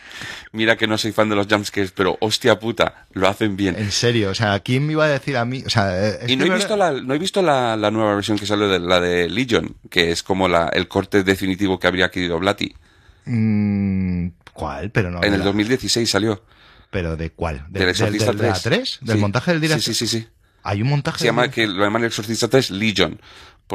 Mira 0.54 0.78
que 0.78 0.88
no 0.88 0.98
soy 0.98 1.12
fan 1.12 1.28
de 1.28 1.36
los 1.36 1.48
jumpscares, 1.48 1.92
pero 1.92 2.18
hostia 2.22 2.58
puta, 2.58 3.06
lo 3.12 3.28
hacen 3.28 3.58
bien. 3.58 3.76
En 3.78 3.92
serio, 3.92 4.30
o 4.30 4.34
sea, 4.34 4.60
¿quién 4.62 4.86
me 4.88 4.94
iba 4.94 5.04
a 5.04 5.10
decir 5.10 5.36
a 5.36 5.44
mí? 5.44 5.62
O 5.66 5.70
sea, 5.70 5.92
eh, 6.08 6.20
es 6.22 6.30
Y 6.30 6.38
no 6.38 6.46
he 6.46 6.50
visto, 6.56 6.78
la, 6.78 6.92
no 6.94 7.14
he 7.14 7.18
visto 7.20 7.42
la, 7.42 7.76
la 7.76 7.92
nueva 7.92 8.16
versión 8.16 8.38
que 8.40 8.46
salió 8.46 8.70
de 8.70 8.80
la 8.80 9.02
de 9.02 9.30
Legion, 9.30 9.76
que 9.90 10.12
es 10.12 10.24
como 10.24 10.48
la, 10.48 10.70
el 10.70 10.88
corte 10.88 11.24
definitivo 11.24 11.80
que 11.80 11.88
habría 11.88 12.10
querido 12.10 12.40
Blatty. 12.40 12.74
Mm, 13.26 14.28
¿Cuál? 14.54 14.92
Pero 14.92 15.12
no. 15.12 15.24
En 15.24 15.34
el 15.34 15.40
la- 15.40 15.46
2016 15.46 16.10
salió. 16.10 16.44
¿Pero 16.92 17.18
de 17.18 17.32
cuál? 17.32 17.66
¿De, 17.70 17.80
Del 17.82 17.90
Exorcista 17.90 18.28
del- 18.28 18.38
de 18.38 18.48
la 18.48 18.54
3. 18.54 18.64
3? 18.64 18.98
¿Del 19.02 19.16
Sí. 19.18 19.22
montaje 19.22 19.52
del 19.52 19.62
director? 19.62 19.84
Sí, 19.84 19.94
sí, 19.94 20.08
sí. 20.08 20.20
sí. 20.22 20.28
Hay 20.66 20.82
un 20.82 20.88
montaje. 20.90 21.20
Se 21.20 21.26
llama, 21.26 21.42
del- 21.44 21.52
que 21.52 21.68
lo 21.68 21.84
llaman 21.84 22.04
el 22.04 22.08
Exorcista 22.08 22.48
3 22.48 22.72
Legion. 22.72 23.20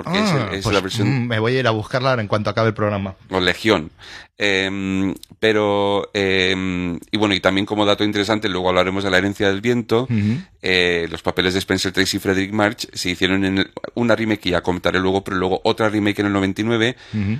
Porque 0.02 0.18
es, 0.18 0.30
Ah, 0.30 0.48
el- 0.50 0.58
es 0.58 0.62
pues, 0.64 0.74
la 0.74 0.80
versión. 0.80 1.08
mm, 1.08 1.26
me 1.26 1.38
voy 1.38 1.56
a 1.56 1.60
ir 1.60 1.66
a 1.66 1.70
buscarla 1.70 2.10
ahora 2.10 2.22
en 2.22 2.28
cuanto 2.28 2.50
acabe 2.50 2.68
el 2.68 2.74
programa. 2.74 3.14
o 3.30 3.40
Legión. 3.40 3.90
Em, 4.40 5.14
pero, 5.40 6.10
em, 6.14 6.98
y 7.10 7.16
bueno, 7.18 7.34
y 7.34 7.40
también 7.40 7.66
como 7.66 7.84
dato 7.84 8.04
interesante, 8.04 8.48
luego 8.48 8.68
hablaremos 8.68 9.02
de 9.02 9.10
la 9.10 9.18
herencia 9.18 9.48
del 9.48 9.60
viento, 9.60 10.04
Ujú. 10.04 10.38
eh, 10.62 11.08
los 11.10 11.22
papeles 11.22 11.54
de 11.54 11.58
Spencer 11.58 11.90
Tracy 11.92 12.18
y 12.18 12.20
Frederick 12.20 12.52
March 12.52 12.88
se 12.92 13.10
hicieron 13.10 13.44
en 13.44 13.58
el- 13.58 13.70
una 13.94 14.14
remake 14.14 14.40
que 14.40 14.50
ya 14.50 14.60
comentaré 14.60 15.00
luego, 15.00 15.24
pero 15.24 15.36
luego 15.38 15.60
otra 15.64 15.88
remake 15.88 16.20
en 16.20 16.26
el 16.26 16.32
99, 16.32 16.96
Ujú. 17.14 17.38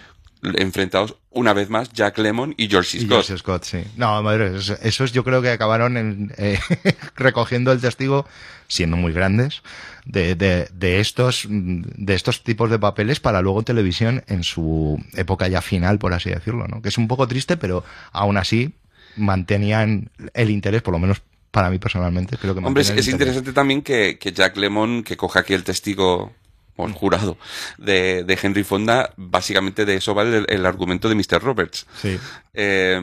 enfrentados 0.57 1.17
una 1.31 1.53
vez 1.53 1.69
más 1.69 1.93
Jack 1.93 2.19
Lemmon 2.19 2.55
y 2.57 2.69
George. 2.69 2.97
Y 2.99 3.01
Scott. 3.03 3.11
George 3.11 3.39
Scott, 3.39 3.65
sí. 3.65 3.85
No, 3.97 4.21
madre, 4.23 4.57
eso- 4.57 4.77
esos 4.83 5.13
yo 5.13 5.23
creo 5.25 5.41
que 5.43 5.51
acabaron 5.51 5.97
en, 5.97 6.33
eh, 6.37 6.59
recogiendo 7.17 7.71
el 7.73 7.81
testigo, 7.81 8.27
siendo 8.69 8.97
muy 8.97 9.13
grandes, 9.13 9.63
de, 10.09 10.35
de, 10.35 10.69
de 10.73 11.01
estos, 11.01 11.47
de 11.49 12.15
estos 12.15 12.43
tipos 12.43 12.71
de 12.71 12.79
papeles 12.79 13.21
para 13.21 13.43
luego 13.43 13.63
televisión 13.63 14.25
en 14.27 14.43
su 14.43 14.99
época 15.15 15.49
ya 15.49 15.61
final, 15.61 15.99
por 15.99 16.15
así 16.15 16.31
decirlo, 16.31 16.67
¿no? 16.67 16.83
Que 16.83 16.89
es 16.89 16.99
un 16.99 17.07
poco 17.07 17.29
triste, 17.29 17.57
pero 17.57 17.85
aún 18.11 18.39
así 18.39 18.73
mantenían 19.17 20.11
el 20.33 20.51
interés, 20.51 20.83
por 20.83 20.93
lo 20.93 20.99
menos 20.99 21.23
para 21.51 21.71
mí 21.71 21.79
personalmente, 21.79 22.37
creo 22.37 22.55
que 22.55 22.61
Hombre, 22.61 22.83
es, 22.83 23.09
interesante 23.09 23.53
también 23.53 23.83
que, 23.83 24.19
que 24.19 24.33
Jack 24.33 24.57
Lemmon, 24.57 25.03
que 25.03 25.17
coja 25.17 25.41
aquí 25.41 25.55
el 25.55 25.65
testigo 25.65 26.33
o 26.79 26.87
el 26.87 26.93
jurado 26.93 27.37
de, 27.77 28.23
de 28.25 28.39
Henry 28.41 28.63
Fonda, 28.63 29.13
básicamente 29.17 29.85
de 29.85 29.97
eso 29.97 30.15
va 30.15 30.23
el, 30.23 30.47
el 30.49 30.65
argumento 30.65 31.09
de 31.09 31.17
Mr. 31.17 31.43
Roberts. 31.43 31.87
Sí. 32.01 32.19
Eh, 32.55 33.01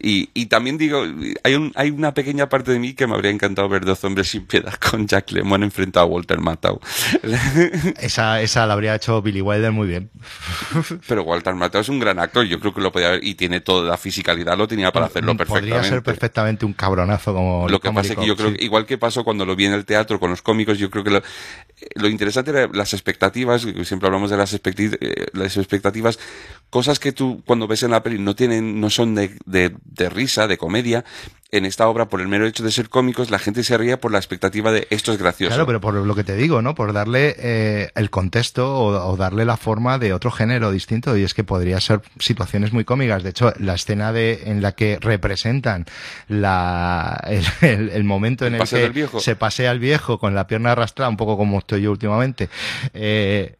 y, 0.00 0.30
y 0.32 0.46
también 0.46 0.78
digo, 0.78 1.04
hay, 1.42 1.54
un, 1.54 1.72
hay 1.74 1.90
una 1.90 2.14
pequeña 2.14 2.48
parte 2.48 2.72
de 2.72 2.78
mí 2.78 2.94
que 2.94 3.06
me 3.06 3.14
habría 3.14 3.30
encantado 3.30 3.68
ver 3.68 3.84
dos 3.84 4.02
hombres 4.04 4.28
sin 4.28 4.46
piedad 4.46 4.72
con 4.90 5.06
Jack 5.06 5.32
Lemmon 5.32 5.62
enfrentado 5.62 6.06
a 6.06 6.08
Walter 6.08 6.38
Matthau. 6.40 6.80
Esa, 8.00 8.40
esa 8.40 8.66
la 8.66 8.74
habría 8.74 8.94
hecho 8.94 9.20
Billy 9.20 9.40
Wilder 9.40 9.72
muy 9.72 9.88
bien. 9.88 10.10
Pero 11.08 11.22
Walter 11.24 11.54
Matthau 11.54 11.80
es 11.80 11.88
un 11.88 11.98
gran 11.98 12.18
actor, 12.18 12.44
yo 12.44 12.60
creo 12.60 12.72
que 12.72 12.80
lo 12.80 12.92
podía 12.92 13.08
haber, 13.08 13.24
y 13.24 13.34
tiene 13.34 13.60
toda 13.60 13.88
la 13.88 13.96
fisicalidad, 13.96 14.56
lo 14.56 14.68
tenía 14.68 14.92
para 14.92 15.06
hacerlo 15.06 15.36
perfectamente. 15.36 15.74
Podría 15.74 15.90
ser 15.90 16.02
perfectamente 16.02 16.64
un 16.64 16.72
cabronazo 16.72 17.34
como 17.34 17.68
Lo 17.68 17.80
que 17.80 17.88
como 17.88 18.00
pasa 18.00 18.12
es 18.12 18.18
que 18.18 18.26
yo 18.26 18.36
creo 18.36 18.50
sí. 18.50 18.56
igual 18.60 18.86
que 18.86 18.98
pasó 18.98 19.24
cuando 19.24 19.44
lo 19.44 19.56
vi 19.56 19.66
en 19.66 19.72
el 19.72 19.84
teatro 19.84 20.20
con 20.20 20.30
los 20.30 20.42
cómicos, 20.42 20.78
yo 20.78 20.90
creo 20.90 21.04
que 21.04 21.10
lo, 21.10 21.22
lo 21.96 22.08
interesante 22.08 22.50
era 22.50 22.68
las 22.72 22.94
expectativas, 23.06 23.62
siempre 23.84 24.08
hablamos 24.08 24.30
de 24.30 24.36
las, 24.36 24.52
expecti- 24.52 24.98
eh, 25.00 25.26
las 25.32 25.56
expectativas, 25.56 26.18
cosas 26.70 26.98
que 26.98 27.12
tú 27.12 27.42
cuando 27.46 27.68
ves 27.68 27.84
en 27.84 27.92
la 27.92 28.02
peli 28.02 28.18
no 28.18 28.34
tienen, 28.34 28.80
no 28.80 28.90
son 28.90 29.14
de, 29.14 29.30
de 29.46 30.08
risa, 30.10 30.48
de 30.48 30.58
comedia. 30.58 31.04
En 31.52 31.64
esta 31.64 31.86
obra, 31.88 32.08
por 32.08 32.20
el 32.20 32.26
mero 32.26 32.44
hecho 32.44 32.64
de 32.64 32.72
ser 32.72 32.88
cómicos, 32.88 33.30
la 33.30 33.38
gente 33.38 33.62
se 33.62 33.78
ría 33.78 34.00
por 34.00 34.10
la 34.10 34.18
expectativa 34.18 34.72
de 34.72 34.88
esto 34.90 35.12
es 35.12 35.18
gracioso. 35.18 35.50
Claro, 35.54 35.64
pero 35.66 35.80
por 35.80 35.94
lo 35.94 36.14
que 36.16 36.24
te 36.24 36.34
digo, 36.34 36.60
¿no? 36.60 36.74
Por 36.74 36.92
darle 36.92 37.36
eh, 37.38 37.90
el 37.94 38.10
contexto 38.10 38.76
o, 38.76 39.12
o 39.12 39.16
darle 39.16 39.44
la 39.44 39.56
forma 39.56 39.98
de 39.98 40.12
otro 40.12 40.32
género 40.32 40.72
distinto. 40.72 41.16
Y 41.16 41.22
es 41.22 41.34
que 41.34 41.44
podría 41.44 41.80
ser 41.80 42.02
situaciones 42.18 42.72
muy 42.72 42.84
cómicas. 42.84 43.22
De 43.22 43.30
hecho, 43.30 43.52
la 43.60 43.74
escena 43.74 44.12
de 44.12 44.42
en 44.46 44.60
la 44.60 44.72
que 44.72 44.98
representan 45.00 45.86
la, 46.26 47.22
el, 47.28 47.44
el- 47.62 47.90
el 47.90 48.04
momento 48.04 48.44
en 48.44 48.56
El 48.56 48.62
el, 48.62 48.68
que 48.68 48.88
viejo. 48.88 49.20
se 49.20 49.36
pasea 49.36 49.70
el 49.70 49.78
viejo 49.78 50.18
con 50.18 50.34
la 50.34 50.48
pierna 50.48 50.72
arrastrada, 50.72 51.08
un 51.08 51.16
poco 51.16 51.36
como 51.36 51.58
estoy 51.60 51.82
yo 51.82 51.92
últimamente, 51.92 52.48
eh, 52.92 53.54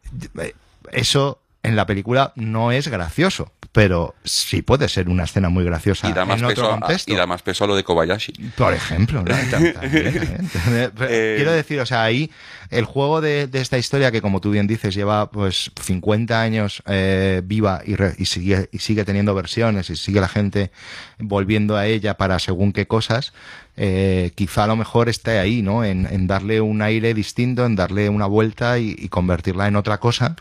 eso 0.91 1.41
en 1.63 1.77
la 1.77 1.87
película 1.87 2.33
no 2.37 2.73
es 2.73 2.89
gracioso. 2.89 3.53
Pero 3.77 4.15
sí 4.25 4.63
puede 4.63 4.89
ser 4.89 5.11
una 5.11 5.25
escena 5.25 5.51
muy 5.51 5.63
graciosa 5.63 6.09
y 6.09 6.15
da 6.15 6.25
más 6.25 6.39
en 6.39 6.47
otro 6.47 6.55
peso 6.63 6.67
a, 6.75 6.79
contexto. 6.81 7.13
y 7.13 7.15
da 7.15 7.27
más 7.27 7.43
peso 7.43 7.65
a 7.65 7.67
lo 7.67 7.77
de 7.77 7.85
Kobayashi. 7.85 8.33
Por 8.57 8.73
ejemplo, 8.73 9.23
¿no? 9.23 9.35
También, 9.51 9.75
también. 9.75 10.93
Pero 10.97 11.07
Eh, 11.11 11.35
Quiero 11.37 11.53
decir, 11.53 11.79
o 11.81 11.85
sea, 11.85 12.03
ahí 12.03 12.31
el 12.71 12.87
juego 12.87 13.21
de, 13.21 13.47
de 13.49 13.61
esta 13.61 13.77
historia 13.77 14.11
que, 14.11 14.23
como 14.23 14.41
tú 14.41 14.51
bien 14.51 14.67
dices, 14.67 14.95
lleva 14.95 15.31
pues 15.31 15.71
50 15.79 16.41
años 16.41 16.83
eh, 16.87 17.43
viva 17.45 17.83
y, 17.85 17.97
re- 17.97 18.15
y 18.17 18.25
sigue 18.25 18.71
y 18.73 18.79
sigue 18.79 19.05
teniendo 19.05 19.35
versiones 19.35 19.91
y 19.91 19.97
sigue 19.97 20.21
la 20.23 20.29
gente 20.29 20.71
volviendo 21.19 21.77
a 21.77 21.87
ella 21.87 22.15
para 22.17 22.39
según 22.39 22.73
qué 22.73 22.87
cosas, 22.87 23.35
eh, 23.77 24.33
quizá 24.37 24.65
a 24.65 24.69
lo 24.69 24.77
mejor 24.77 25.11
esté 25.11 25.39
ahí, 25.39 25.61
¿no? 25.61 25.85
En, 25.85 26.07
en 26.11 26.27
darle 26.27 26.63
un 26.63 26.81
aire 26.81 27.13
distinto, 27.13 27.67
en 27.67 27.77
darle 27.77 28.09
una 28.09 28.25
vuelta 28.27 28.79
y, 28.79 28.97
y 28.99 29.11
convertirla 29.11 29.69
en 29.69 29.77
otra 29.77 29.99
cosa, 30.01 30.35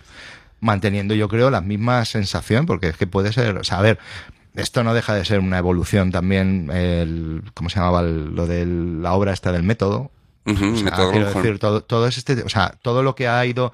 manteniendo 0.65 1.13
yo 1.13 1.29
creo 1.29 1.49
la 1.49 1.61
misma 1.61 2.03
sensación, 2.05 2.65
porque 2.65 2.89
es 2.89 2.97
que 2.97 3.07
puede 3.07 3.31
ser, 3.31 3.57
o 3.57 3.63
sea, 3.63 3.79
a 3.79 3.81
ver, 3.81 3.99
esto 4.55 4.83
no 4.83 4.93
deja 4.93 5.13
de 5.13 5.23
ser 5.25 5.39
una 5.39 5.57
evolución 5.57 6.11
también, 6.11 6.69
el, 6.73 7.43
¿cómo 7.53 7.69
se 7.69 7.77
llamaba? 7.79 8.01
El- 8.01 8.35
lo 8.35 8.47
de 8.47 8.65
la 8.65 9.13
obra 9.13 9.31
esta 9.33 9.51
del 9.51 9.63
método. 9.63 10.11
O 10.45 10.75
sea, 10.75 10.83
método 10.83 11.11
quiero 11.11 11.25
decir, 11.43 11.59
todo, 11.59 11.81
todo 11.81 12.07
es 12.07 12.17
este, 12.17 12.43
o 12.43 12.49
sea, 12.49 12.75
todo 12.81 13.01
lo 13.03 13.15
que 13.15 13.27
ha 13.27 13.45
ido 13.45 13.73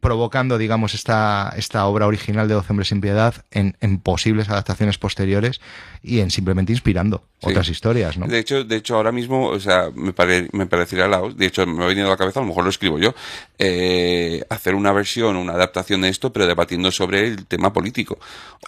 provocando, 0.00 0.56
digamos, 0.58 0.94
esta, 0.94 1.52
esta 1.56 1.84
obra 1.86 2.06
original 2.06 2.48
de 2.48 2.54
Doce 2.54 2.72
Hombres 2.72 2.88
sin 2.88 3.00
Piedad 3.00 3.34
en, 3.50 3.76
en 3.80 3.98
posibles 3.98 4.48
adaptaciones 4.48 4.96
posteriores 4.98 5.60
y 6.02 6.20
en 6.20 6.30
simplemente 6.30 6.72
inspirando 6.72 7.24
Sí. 7.38 7.50
otras 7.50 7.68
historias, 7.68 8.16
¿no? 8.16 8.26
De 8.26 8.38
hecho, 8.38 8.64
de 8.64 8.76
hecho, 8.76 8.96
ahora 8.96 9.12
mismo, 9.12 9.48
o 9.48 9.60
sea, 9.60 9.90
me, 9.94 10.14
pare- 10.14 10.48
me 10.52 10.64
parecería 10.64 11.06
la 11.06 11.20
de 11.20 11.44
hecho, 11.44 11.66
me 11.66 11.84
ha 11.84 11.86
venido 11.86 12.06
a 12.06 12.10
la 12.10 12.16
cabeza, 12.16 12.40
a 12.40 12.42
lo 12.42 12.48
mejor 12.48 12.64
lo 12.64 12.70
escribo 12.70 12.98
yo, 12.98 13.14
eh, 13.58 14.42
hacer 14.48 14.74
una 14.74 14.90
versión, 14.92 15.36
una 15.36 15.52
adaptación 15.52 16.00
de 16.00 16.08
esto, 16.08 16.32
pero 16.32 16.46
debatiendo 16.46 16.90
sobre 16.90 17.26
el 17.26 17.44
tema 17.46 17.74
político, 17.74 18.18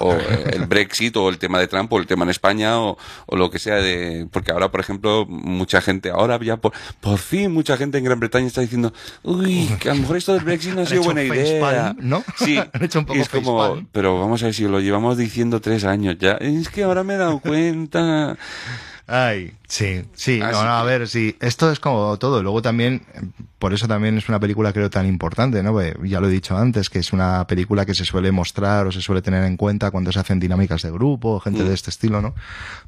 o 0.01 0.13
el 0.53 0.67
Brexit, 0.67 1.17
o 1.17 1.31
el 1.31 1.39
tema 1.39 1.59
de 1.61 1.67
Trump, 1.69 1.91
o 1.93 1.99
el 1.99 2.07
tema 2.07 2.25
en 2.25 2.31
España, 2.31 2.79
o, 2.79 2.99
o 3.25 3.37
lo 3.37 3.51
que 3.51 3.59
sea 3.59 3.77
de, 3.77 4.27
porque 4.31 4.53
ahora, 4.53 4.71
por 4.71 4.81
ejemplo, 4.81 5.25
mucha 5.27 5.81
gente, 5.81 6.11
ahora 6.11 6.39
ya 6.43 6.59
por, 6.59 6.73
por 7.01 7.17
fin 7.19 7.51
mucha 7.51 7.79
gente 7.79 7.97
en 7.97 8.05
Gran 8.05 8.21
Bretaña 8.21 8.49
está 8.49 8.61
diciendo, 8.61 8.93
uy, 9.23 9.67
que 9.81 9.89
a 9.89 9.95
lo 9.95 10.01
mejor 10.03 10.19
esto 10.19 10.35
del 10.35 10.45
Brexit 10.45 10.75
no 10.75 10.83
Han 10.83 10.87
sido 11.03 11.15
buena 11.15 11.23
idea. 11.23 11.97
¿no? 11.99 12.25
Sí, 12.37 12.59
Han 12.73 12.83
hecho 12.85 12.99
un 13.01 13.05
poco 13.07 13.19
y 13.19 13.23
es 13.23 13.29
como, 13.29 13.83
pero 13.93 14.19
vamos 14.19 14.43
a 14.43 14.47
ver 14.47 14.55
si 14.55 14.65
lo 14.65 14.81
llevamos 14.81 15.17
diciendo 15.17 15.61
tres 15.61 15.85
años 15.85 16.17
ya. 16.19 16.33
Es 16.33 16.69
que 16.69 16.83
ahora 16.83 17.03
me 17.05 17.15
he 17.15 17.19
dado 17.19 17.41
cuenta. 17.41 18.37
Ay, 19.11 19.55
sí, 19.67 20.05
sí, 20.13 20.39
Así 20.43 20.53
no, 20.53 20.65
no, 20.67 20.71
a 20.73 20.83
ver, 20.83 21.09
sí, 21.09 21.35
esto 21.41 21.73
es 21.73 21.81
como 21.81 22.19
todo. 22.19 22.43
Luego 22.43 22.61
también, 22.61 23.07
por 23.59 23.73
eso 23.73 23.89
también 23.89 24.19
es 24.19 24.29
una 24.29 24.39
película 24.39 24.71
creo 24.75 24.91
tan 24.91 25.07
importante, 25.07 25.63
¿no? 25.63 25.73
Porque 25.73 25.97
ya 26.05 26.21
lo 26.21 26.29
he 26.29 26.31
dicho 26.31 26.59
antes, 26.59 26.91
que 26.91 26.99
es 26.99 27.15
una 27.15 27.47
película 27.47 27.87
que 27.87 27.95
se 27.95 28.05
suele 28.05 28.33
mostrar 28.33 28.87
o 28.87 28.93
se 28.93 29.01
suele 29.01 29.23
tener 29.23 29.45
en 29.45 29.57
cuenta 29.57 29.91
cuando 29.91 30.13
se 30.13 30.19
hacen 30.19 30.39
dinámicas 30.39 30.83
de 30.83 30.91
grupo, 30.91 31.41
gente 31.41 31.63
Mm. 31.63 31.69
de 31.69 31.75
este 31.75 31.89
estilo, 31.89 32.21
¿no? 32.21 32.35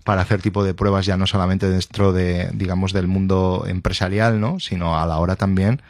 Para 0.05 0.21
hacer 0.21 0.43
tipo 0.43 0.63
de 0.63 0.75
pruebas 0.75 1.07
ya 1.07 1.17
no 1.17 1.27
solamente 1.27 1.71
dentro 1.71 2.13
de, 2.13 2.51
digamos, 2.53 2.93
del 2.93 3.07
mundo 3.09 3.65
empresarial, 3.67 4.39
¿no? 4.43 4.61
Sino 4.61 4.99
a 5.01 5.07
la 5.07 5.17
hora 5.17 5.37
también, 5.37 5.81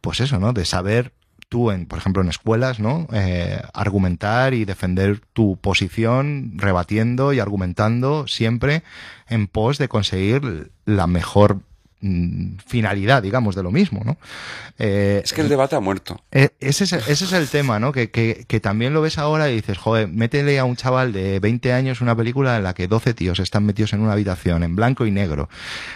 pues 0.00 0.20
eso, 0.20 0.38
¿no? 0.38 0.52
De 0.52 0.64
saber 0.64 1.12
tú, 1.52 1.70
en, 1.70 1.84
por 1.84 1.98
ejemplo, 1.98 2.22
en 2.22 2.30
escuelas, 2.30 2.80
¿no? 2.80 3.06
Eh, 3.12 3.60
argumentar 3.74 4.54
y 4.54 4.64
defender 4.64 5.20
tu 5.34 5.58
posición, 5.58 6.54
rebatiendo 6.56 7.34
y 7.34 7.40
argumentando 7.40 8.26
siempre 8.26 8.82
en 9.28 9.48
pos 9.48 9.76
de 9.76 9.86
conseguir 9.86 10.70
la 10.86 11.06
mejor 11.06 11.60
finalidad, 12.66 13.22
digamos, 13.22 13.54
de 13.54 13.62
lo 13.62 13.70
mismo, 13.70 14.02
¿no? 14.04 14.16
Eh, 14.78 15.20
Es 15.24 15.32
que 15.32 15.40
el 15.42 15.48
debate 15.48 15.76
ha 15.76 15.80
muerto. 15.80 16.20
eh, 16.32 16.50
ese, 16.60 16.84
es, 16.84 16.92
ese 16.92 17.24
es 17.24 17.32
el 17.32 17.48
tema, 17.48 17.78
¿no? 17.78 17.92
Que, 17.92 18.10
que, 18.10 18.44
que 18.48 18.60
también 18.60 18.92
lo 18.94 19.00
ves 19.02 19.18
ahora 19.18 19.50
y 19.50 19.56
dices, 19.56 19.78
joder, 19.78 20.08
métele 20.08 20.58
a 20.58 20.64
un 20.64 20.76
chaval 20.76 21.12
de 21.12 21.38
20 21.40 21.72
años 21.72 22.00
una 22.00 22.16
película 22.16 22.56
en 22.56 22.64
la 22.64 22.74
que 22.74 22.88
12 22.88 23.14
tíos 23.14 23.38
están 23.38 23.64
metidos 23.64 23.92
en 23.92 24.00
una 24.00 24.12
habitación, 24.12 24.62
en 24.62 24.74
blanco 24.76 25.06
y 25.06 25.10
negro, 25.10 25.48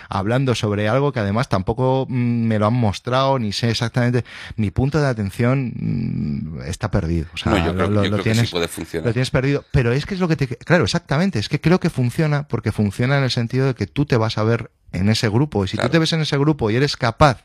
hablando 0.09 0.55
sobre 0.55 0.89
algo 0.89 1.13
que 1.13 1.21
además 1.21 1.49
tampoco 1.49 2.07
mm, 2.09 2.15
me 2.47 2.59
lo 2.59 2.67
han 2.67 2.75
mostrado, 2.75 3.39
ni 3.39 3.53
sé 3.53 3.71
exactamente, 3.71 4.25
mi 4.57 4.71
punto 4.71 5.01
de 5.01 5.07
atención 5.09 5.73
mm, 5.75 6.61
está 6.67 6.91
perdido. 6.91 7.27
O 7.35 7.37
sea, 7.37 7.53
no, 7.53 7.59
yo 7.67 7.75
creo, 7.75 7.91
lo, 7.91 8.05
yo 8.05 8.11
lo 8.11 8.17
creo 8.17 8.23
tienes, 8.23 8.41
que 8.43 8.47
sí 8.47 8.53
puede 8.53 8.69
funcionar. 8.69 9.07
lo 9.07 9.13
tienes 9.13 9.31
perdido. 9.31 9.65
Pero 9.73 9.93
es 9.93 10.07
que 10.07 10.15
es 10.15 10.21
lo 10.21 10.29
que 10.29 10.37
te... 10.37 10.47
Claro, 10.49 10.85
exactamente. 10.85 11.39
Es 11.39 11.49
que 11.49 11.61
creo 11.61 11.81
que 11.81 11.91
funciona 11.91 12.47
porque 12.49 12.73
funciona 12.73 13.19
en 13.19 13.25
el 13.25 13.31
sentido 13.31 13.67
de 13.67 13.75
que 13.75 13.87
tú 13.87 14.07
te 14.07 14.17
vas 14.17 14.39
a 14.39 14.45
ver 14.45 14.71
en 14.93 15.09
ese 15.09 15.29
grupo. 15.29 15.65
Y 15.65 15.69
si 15.69 15.77
Claro. 15.77 15.89
tú 15.89 15.93
te 15.93 15.99
ves 15.99 16.13
en 16.13 16.21
ese 16.21 16.39
grupo 16.39 16.71
y 16.71 16.77
eres 16.77 16.97
capaz 16.97 17.45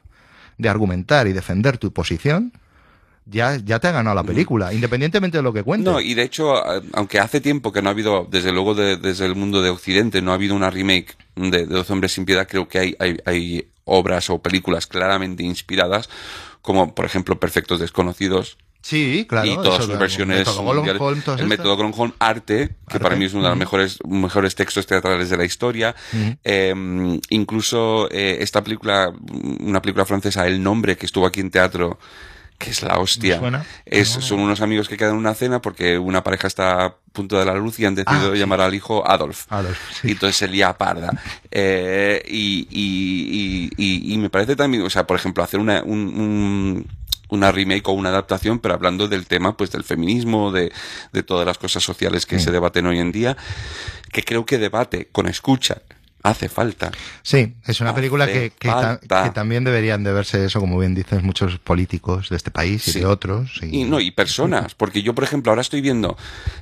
de 0.57 0.69
argumentar 0.69 1.27
y 1.27 1.33
defender 1.33 1.77
tu 1.77 1.91
posición, 1.91 2.53
ya, 3.25 3.55
ya 3.57 3.79
te 3.79 3.87
ha 3.87 3.91
ganado 3.91 4.15
la 4.15 4.23
película, 4.23 4.73
independientemente 4.73 5.37
de 5.37 5.43
lo 5.43 5.53
que 5.53 5.63
cuente. 5.63 5.89
No, 5.89 6.01
y 6.01 6.13
de 6.15 6.23
hecho, 6.23 6.53
aunque 6.93 7.19
hace 7.19 7.39
tiempo 7.39 7.71
que 7.71 7.81
no 7.81 7.89
ha 7.89 7.91
habido, 7.91 8.27
desde 8.29 8.51
luego 8.51 8.73
de- 8.75 8.97
desde 8.97 9.25
el 9.25 9.35
mundo 9.35 9.61
de 9.61 9.69
Occidente, 9.69 10.21
no 10.21 10.31
ha 10.31 10.35
habido 10.35 10.55
una 10.55 10.69
remake 10.69 11.15
de, 11.35 11.65
Doce 11.65 11.93
Hombres 11.93 12.13
sin 12.13 12.25
Piedad, 12.25 12.47
creo 12.49 12.67
que 12.67 12.79
hay, 12.79 12.95
hay, 12.99 13.17
hay 13.25 13.67
obras 13.85 14.29
o 14.29 14.41
películas 14.41 14.87
claramente 14.87 15.43
inspiradas, 15.43 16.09
como 16.61 16.93
por 16.95 17.05
ejemplo 17.05 17.39
Perfectos 17.39 17.79
Desconocidos, 17.79 18.57
sí, 18.81 19.25
claro. 19.27 19.47
y 19.47 19.55
todas 19.55 19.73
eso 19.75 19.83
sus 19.83 19.87
de- 19.93 19.97
versiones 19.97 20.37
Método 20.39 21.21
todas 21.23 21.39
el 21.39 21.47
método 21.47 21.77
Gronholm 21.77 22.13
arte 22.19 22.69
que 22.87 22.95
Arte, 22.95 22.99
para 23.03 23.15
mí 23.15 23.25
es 23.25 23.33
uno 23.33 23.43
de 23.43 23.49
los 23.49 23.57
mejores 23.57 23.99
mejores 24.07 24.55
textos 24.55 24.85
teatrales 24.87 25.29
de 25.29 25.37
la 25.37 25.45
historia. 25.45 25.95
Eh, 26.43 27.19
incluso 27.29 28.09
eh, 28.11 28.37
esta 28.41 28.63
película 28.63 29.11
una 29.59 29.81
película 29.81 30.05
francesa 30.05 30.47
El 30.47 30.61
nombre 30.61 30.97
que 30.97 31.05
estuvo 31.05 31.25
aquí 31.25 31.39
en 31.39 31.51
teatro 31.51 31.99
que 32.57 32.69
es 32.69 32.83
la 32.83 32.99
hostia 32.99 33.39
suena. 33.39 33.65
es, 33.87 34.15
No. 34.17 34.21
son 34.21 34.39
unos 34.39 34.61
amigos 34.61 34.87
que 34.87 34.95
quedan 34.95 35.13
en 35.13 35.17
una 35.17 35.33
cena 35.33 35.59
porque 35.63 35.97
una 35.97 36.23
pareja 36.23 36.45
está 36.47 36.85
a 36.85 36.95
punto 37.11 37.39
de 37.39 37.43
la 37.45 37.55
luz 37.55 37.79
y 37.79 37.85
han 37.85 37.95
decidido 37.95 38.29
Ah, 38.29 38.33
sí. 38.33 38.37
llamar 38.39 38.61
al 38.61 38.75
hijo 38.75 39.03
Adolf 39.09 39.45
Adolf, 39.49 39.79
sí. 39.99 40.09
y 40.09 40.11
entonces 40.11 40.35
se 40.35 40.47
lía 40.47 40.71
parda. 40.77 41.11
Eh, 41.49 42.21
y, 42.27 42.67
y, 42.69 43.69
y, 43.77 43.83
y- 44.11 44.13
y 44.13 44.17
me 44.19 44.29
parece 44.29 44.55
también, 44.55 44.83
o 44.83 44.89
sea, 44.91 45.07
por 45.07 45.17
ejemplo, 45.17 45.43
hacer 45.43 45.59
una, 45.59 45.81
un, 45.83 45.97
un- 45.99 46.87
una 47.31 47.51
remake 47.51 47.87
o 47.89 47.93
una 47.93 48.09
adaptación, 48.09 48.59
pero 48.59 48.75
hablando 48.75 49.07
del 49.07 49.25
tema, 49.25 49.57
pues 49.57 49.71
del 49.71 49.83
feminismo, 49.83 50.51
de, 50.51 50.71
de 51.11 51.23
todas 51.23 51.45
las 51.47 51.57
cosas 51.57 51.83
sociales 51.83 52.25
que 52.27 52.37
Sí. 52.37 52.45
se 52.45 52.51
debaten 52.51 52.85
hoy 52.85 52.99
en 52.99 53.11
día, 53.11 53.35
que 54.11 54.21
creo 54.23 54.45
que 54.45 54.57
debate 54.59 55.07
con 55.11 55.27
escucha 55.27 55.81
hace 56.23 56.49
falta. 56.49 56.91
Sí, 57.23 57.55
es 57.65 57.81
una 57.81 57.89
Hace 57.91 57.95
película 57.97 58.27
que, 58.27 58.51
que, 58.59 58.67
ta- 58.67 58.81
falta. 58.99 59.23
que 59.23 59.29
también 59.31 59.63
deberían 59.63 60.03
de 60.03 60.11
verse 60.13 60.45
eso, 60.45 60.59
como 60.59 60.77
bien 60.77 60.93
dices, 60.93 61.23
muchos 61.23 61.57
políticos 61.57 62.29
de 62.29 62.35
este 62.35 62.51
país 62.51 62.87
y 62.89 62.91
Sí. 62.91 62.99
de 62.99 63.07
otros. 63.07 63.59
Y 63.63 63.85
no, 63.85 63.99
y 63.99 64.11
personas, 64.11 64.75
porque 64.75 65.01
yo, 65.01 65.15
por 65.15 65.23
ejemplo, 65.23 65.51
ahora 65.51 65.63
estoy 65.63 65.81
viendo 65.81 66.15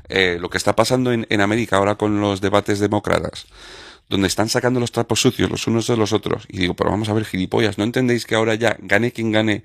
eh, 0.08 0.38
lo 0.40 0.50
que 0.50 0.58
está 0.58 0.76
pasando 0.78 1.12
en, 1.12 1.28
en 1.30 1.42
América 1.42 1.76
ahora 1.76 1.96
con 1.96 2.22
los 2.22 2.40
debates 2.40 2.80
demócratas, 2.80 3.48
donde 4.08 4.28
están 4.30 4.48
sacando 4.48 4.80
los 4.80 4.92
trapos 4.94 5.20
sucios 5.22 5.50
los 5.52 5.68
unos 5.68 5.88
de 5.88 5.98
los 5.98 6.14
otros. 6.14 6.46
Y 6.48 6.60
digo, 6.60 6.74
pero 6.76 6.92
vamos 6.92 7.10
a 7.10 7.14
ver, 7.14 7.26
gilipollas, 7.26 7.78
¿no 7.78 7.84
entendéis 7.84 8.26
que 8.26 8.36
ahora 8.36 8.56
ya, 8.56 8.78
gane 8.80 9.12
quien 9.12 9.32
gane, 9.34 9.64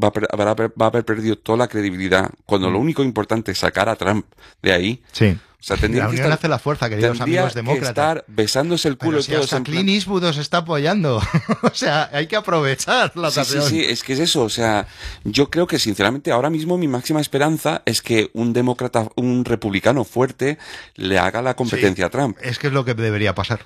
va 0.00 0.08
a, 0.08 0.36
va 0.36 0.44
a 0.44 0.50
haber- 0.50 0.72
va 0.80 0.86
a 0.86 0.88
haber 0.88 1.04
perdido 1.04 1.36
toda 1.36 1.58
la 1.58 1.68
credibilidad, 1.68 2.30
cuando 2.46 2.68
Mm. 2.68 2.72
lo 2.72 2.78
único 2.78 3.02
importante 3.02 3.52
es 3.52 3.58
sacar 3.58 3.88
a 3.88 3.96
Trump 3.96 4.26
de 4.62 4.72
ahí? 4.72 5.02
Sí. 5.12 5.36
O 5.60 5.64
sea, 5.64 5.76
tendría 5.76 6.02
La 6.02 6.06
que 6.08 6.14
unión 6.14 6.24
estar, 6.26 6.38
hace 6.38 6.48
la 6.48 6.58
fuerza, 6.58 6.88
queridos 6.90 7.20
amigos 7.20 7.50
que 7.52 7.58
demócratas. 7.60 7.88
estar 7.90 8.24
besándose 8.26 8.88
el 8.88 8.96
culo 8.96 9.12
Pero 9.12 9.22
si 9.22 9.30
todos 9.30 9.44
hasta 9.52 9.62
Clint 9.62 9.88
Eastwood 9.90 10.24
os 10.24 10.36
está 10.38 10.56
apoyando. 10.58 11.18
o 11.62 11.70
sea, 11.72 12.10
hay 12.12 12.26
que 12.26 12.34
aprovechar 12.34 13.12
la 13.16 13.30
Sí, 13.30 13.34
sí, 13.34 13.40
ocasión. 13.58 13.62
sí, 13.70 13.80
es 13.84 14.02
que 14.02 14.14
es 14.14 14.18
eso. 14.18 14.42
O 14.42 14.48
sea, 14.48 14.88
yo 15.22 15.50
creo 15.50 15.68
que 15.68 15.78
sinceramente 15.78 16.32
ahora 16.32 16.50
mismo 16.50 16.78
mi 16.78 16.88
máxima 16.88 17.20
esperanza 17.20 17.82
es 17.86 18.02
que 18.02 18.30
un 18.32 18.52
demócrata, 18.52 19.08
un 19.14 19.44
republicano 19.44 20.02
fuerte 20.04 20.58
le 20.96 21.20
haga 21.20 21.42
la 21.42 21.54
competencia 21.54 22.06
a 22.06 22.10
Trump. 22.10 22.36
Es 22.42 22.58
que 22.58 22.66
es 22.66 22.72
lo 22.72 22.84
que 22.84 22.94
debería 22.94 23.32
pasar. 23.36 23.60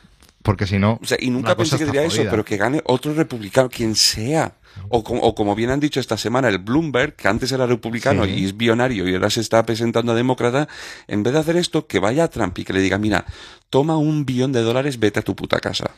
Porque 0.47 0.65
si 0.67 0.79
no. 0.79 0.99
O 1.03 1.05
sea, 1.07 1.19
y 1.21 1.29
nunca 1.31 1.57
pensé 1.57 1.77
que 1.77 1.85
diría 1.87 2.05
eso, 2.05 2.23
pero 2.31 2.45
que 2.45 2.57
gane 2.57 2.81
otro 2.87 3.13
republicano, 3.13 3.69
quien 3.69 3.95
sea. 3.97 4.55
O, 4.91 5.03
como- 5.03 5.23
o 5.23 5.35
como 5.35 5.55
bien 5.57 5.71
han 5.71 5.81
dicho 5.81 5.99
esta 6.01 6.17
semana, 6.17 6.49
el 6.49 6.59
Bloomberg, 6.59 7.17
que 7.17 7.27
antes 7.29 7.51
era 7.51 7.67
republicano 7.67 8.25
Sí. 8.27 8.31
y 8.31 8.45
es 8.45 8.57
billonario 8.57 9.09
y 9.09 9.15
ahora 9.15 9.29
se 9.31 9.41
está 9.41 9.65
presentando 9.67 10.13
a 10.13 10.15
demócrata, 10.15 10.69
en 11.09 11.23
vez 11.23 11.33
de 11.33 11.39
hacer 11.41 11.57
esto, 11.57 11.87
que 11.87 11.99
vaya 11.99 12.25
a 12.25 12.29
Trump 12.29 12.57
y 12.59 12.65
que 12.65 12.73
le 12.75 12.81
diga, 12.81 12.97
mira, 12.99 13.25
toma 13.71 13.97
un 13.97 14.25
billón 14.27 14.53
de 14.53 14.61
dólares, 14.61 15.01
vete 15.01 15.19
a 15.21 15.23
tu 15.23 15.35
puta 15.35 15.59
casa. 15.61 15.91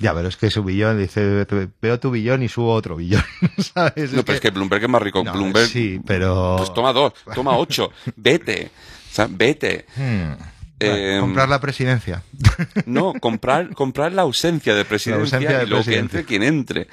Ya, 0.00 0.12
pero 0.12 0.28
es 0.28 0.36
que 0.36 0.50
su 0.50 0.64
billón 0.64 0.98
dice: 0.98 1.46
veo 1.80 2.00
tu 2.00 2.10
billón 2.10 2.42
y 2.42 2.48
subo 2.48 2.72
otro 2.74 2.96
billón. 2.96 3.22
¿Sabes? 3.58 4.12
No, 4.12 4.24
pero 4.24 4.34
es 4.34 4.40
que 4.40 4.50
Bloomberg 4.50 4.82
es 4.82 4.90
más 4.90 5.00
rico. 5.00 5.22
No, 5.24 5.32
Bloomberg, 5.32 5.68
Sí, 5.68 6.00
pero. 6.04 6.56
pues 6.58 6.74
toma 6.74 6.92
dos, 6.92 7.12
toma 7.34 7.56
ocho, 7.56 7.90
vete. 8.16 8.70
O 9.10 9.14
sea, 9.14 9.28
vete. 9.30 9.86
Hmm. 9.96 10.32
Eh, 10.80 11.18
comprar 11.20 11.48
la 11.48 11.60
presidencia. 11.60 12.22
No, 12.86 13.14
comprar, 13.20 13.74
comprar 13.74 14.12
la 14.12 14.22
ausencia 14.22 14.74
de 14.74 14.84
presidencia 14.84 15.36
ausencia 15.38 15.58
de 15.58 15.64
y 15.64 15.66
luego 15.68 15.84
que 15.84 15.90
presidencia. 15.90 16.18
entre 16.20 16.24
quien 16.24 16.42
entre. 16.42 16.88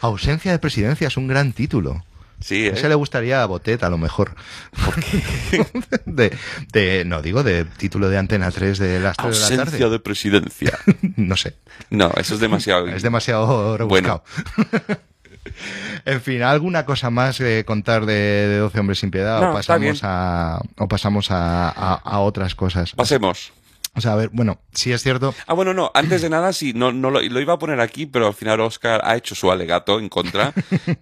Ausencia 0.00 0.52
de 0.52 0.58
presidencia 0.58 1.08
es 1.08 1.16
un 1.16 1.28
gran 1.28 1.52
título. 1.52 2.04
Sí, 2.40 2.66
¿eh? 2.66 2.72
Ese 2.74 2.88
le 2.90 2.94
gustaría 2.94 3.42
a 3.42 3.46
Botet, 3.46 3.82
a 3.82 3.88
lo 3.88 3.96
mejor. 3.96 4.34
de, 6.06 6.36
de, 6.72 7.04
no 7.06 7.22
digo 7.22 7.42
de 7.42 7.64
título 7.64 8.10
de 8.10 8.18
Antena 8.18 8.50
3 8.50 8.78
de 8.78 9.00
las 9.00 9.16
3 9.16 9.26
de 9.26 9.40
la 9.40 9.46
Ausencia 9.46 9.78
tarde. 9.78 9.90
de 9.90 9.98
presidencia. 10.00 10.78
No 11.16 11.36
sé. 11.36 11.56
No, 11.90 12.10
eso 12.16 12.34
es 12.34 12.40
demasiado. 12.40 12.88
Es 12.88 13.02
demasiado 13.02 13.76
rebuscado. 13.78 14.22
En 16.04 16.20
fin, 16.20 16.42
¿alguna 16.42 16.84
cosa 16.84 17.10
más 17.10 17.38
que 17.38 17.64
contar 17.64 18.06
de, 18.06 18.14
de 18.14 18.56
12 18.58 18.80
hombres 18.80 18.98
sin 18.98 19.10
piedad? 19.10 19.40
No, 19.40 19.50
o 19.50 19.52
pasamos, 19.52 20.00
a, 20.02 20.60
o 20.78 20.88
pasamos 20.88 21.30
a, 21.30 21.68
a- 21.70 21.94
a 22.02 22.20
otras 22.20 22.54
cosas. 22.54 22.92
Pasemos. 22.92 23.52
O 23.98 24.00
sea, 24.02 24.12
a 24.12 24.16
ver, 24.16 24.28
bueno, 24.30 24.58
sí 24.74 24.92
es 24.92 25.02
cierto. 25.02 25.34
Ah, 25.46 25.54
bueno, 25.54 25.72
no, 25.72 25.90
antes 25.94 26.20
de 26.20 26.28
nada, 26.28 26.52
sí, 26.52 26.74
no, 26.74 26.92
no 26.92 27.10
lo, 27.10 27.22
lo 27.22 27.40
iba 27.40 27.54
a 27.54 27.58
poner 27.58 27.80
aquí, 27.80 28.04
pero 28.04 28.26
al 28.26 28.34
final 28.34 28.60
Oscar 28.60 29.00
ha 29.02 29.16
hecho 29.16 29.34
su 29.34 29.50
alegato 29.50 29.98
en 29.98 30.10
contra 30.10 30.52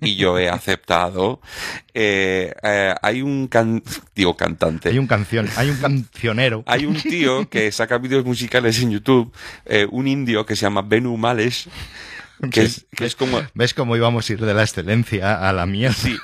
y 0.01 0.15
yo 0.15 0.39
he 0.39 0.49
aceptado. 0.49 1.41
Eh, 1.93 2.55
eh, 2.63 2.95
hay 3.03 3.21
un 3.21 3.49
can, 3.49 3.83
digo 4.15 4.37
cantante. 4.37 4.91
Hay 4.91 4.99
un 4.99 5.09
canción, 5.09 5.49
hay 5.57 5.71
un 5.71 5.77
cancionero. 5.79 6.63
Hay 6.67 6.87
un 6.87 6.95
tío 6.95 7.49
que 7.51 7.73
saca 7.73 7.99
vídeos 7.99 8.25
musicales 8.25 8.81
en 8.81 8.93
YouTube, 8.93 9.33
eh, 9.67 9.89
un 9.91 10.07
indio 10.07 10.47
que 10.47 10.55
se 10.55 10.63
llama 10.63 10.83
Benu 10.83 11.17
Males, 11.17 11.67
que 12.51 12.63
es, 12.63 12.87
que 12.97 13.05
es 13.05 13.17
como, 13.17 13.41
¿Ves 13.55 13.75
cómo 13.75 13.97
íbamos 13.97 14.29
a 14.29 14.33
ir 14.33 14.41
de 14.41 14.55
la 14.55 14.63
excelencia 14.63 15.49
a 15.49 15.53
la 15.53 15.67
mierda? 15.67 15.95
Sí, 15.95 16.17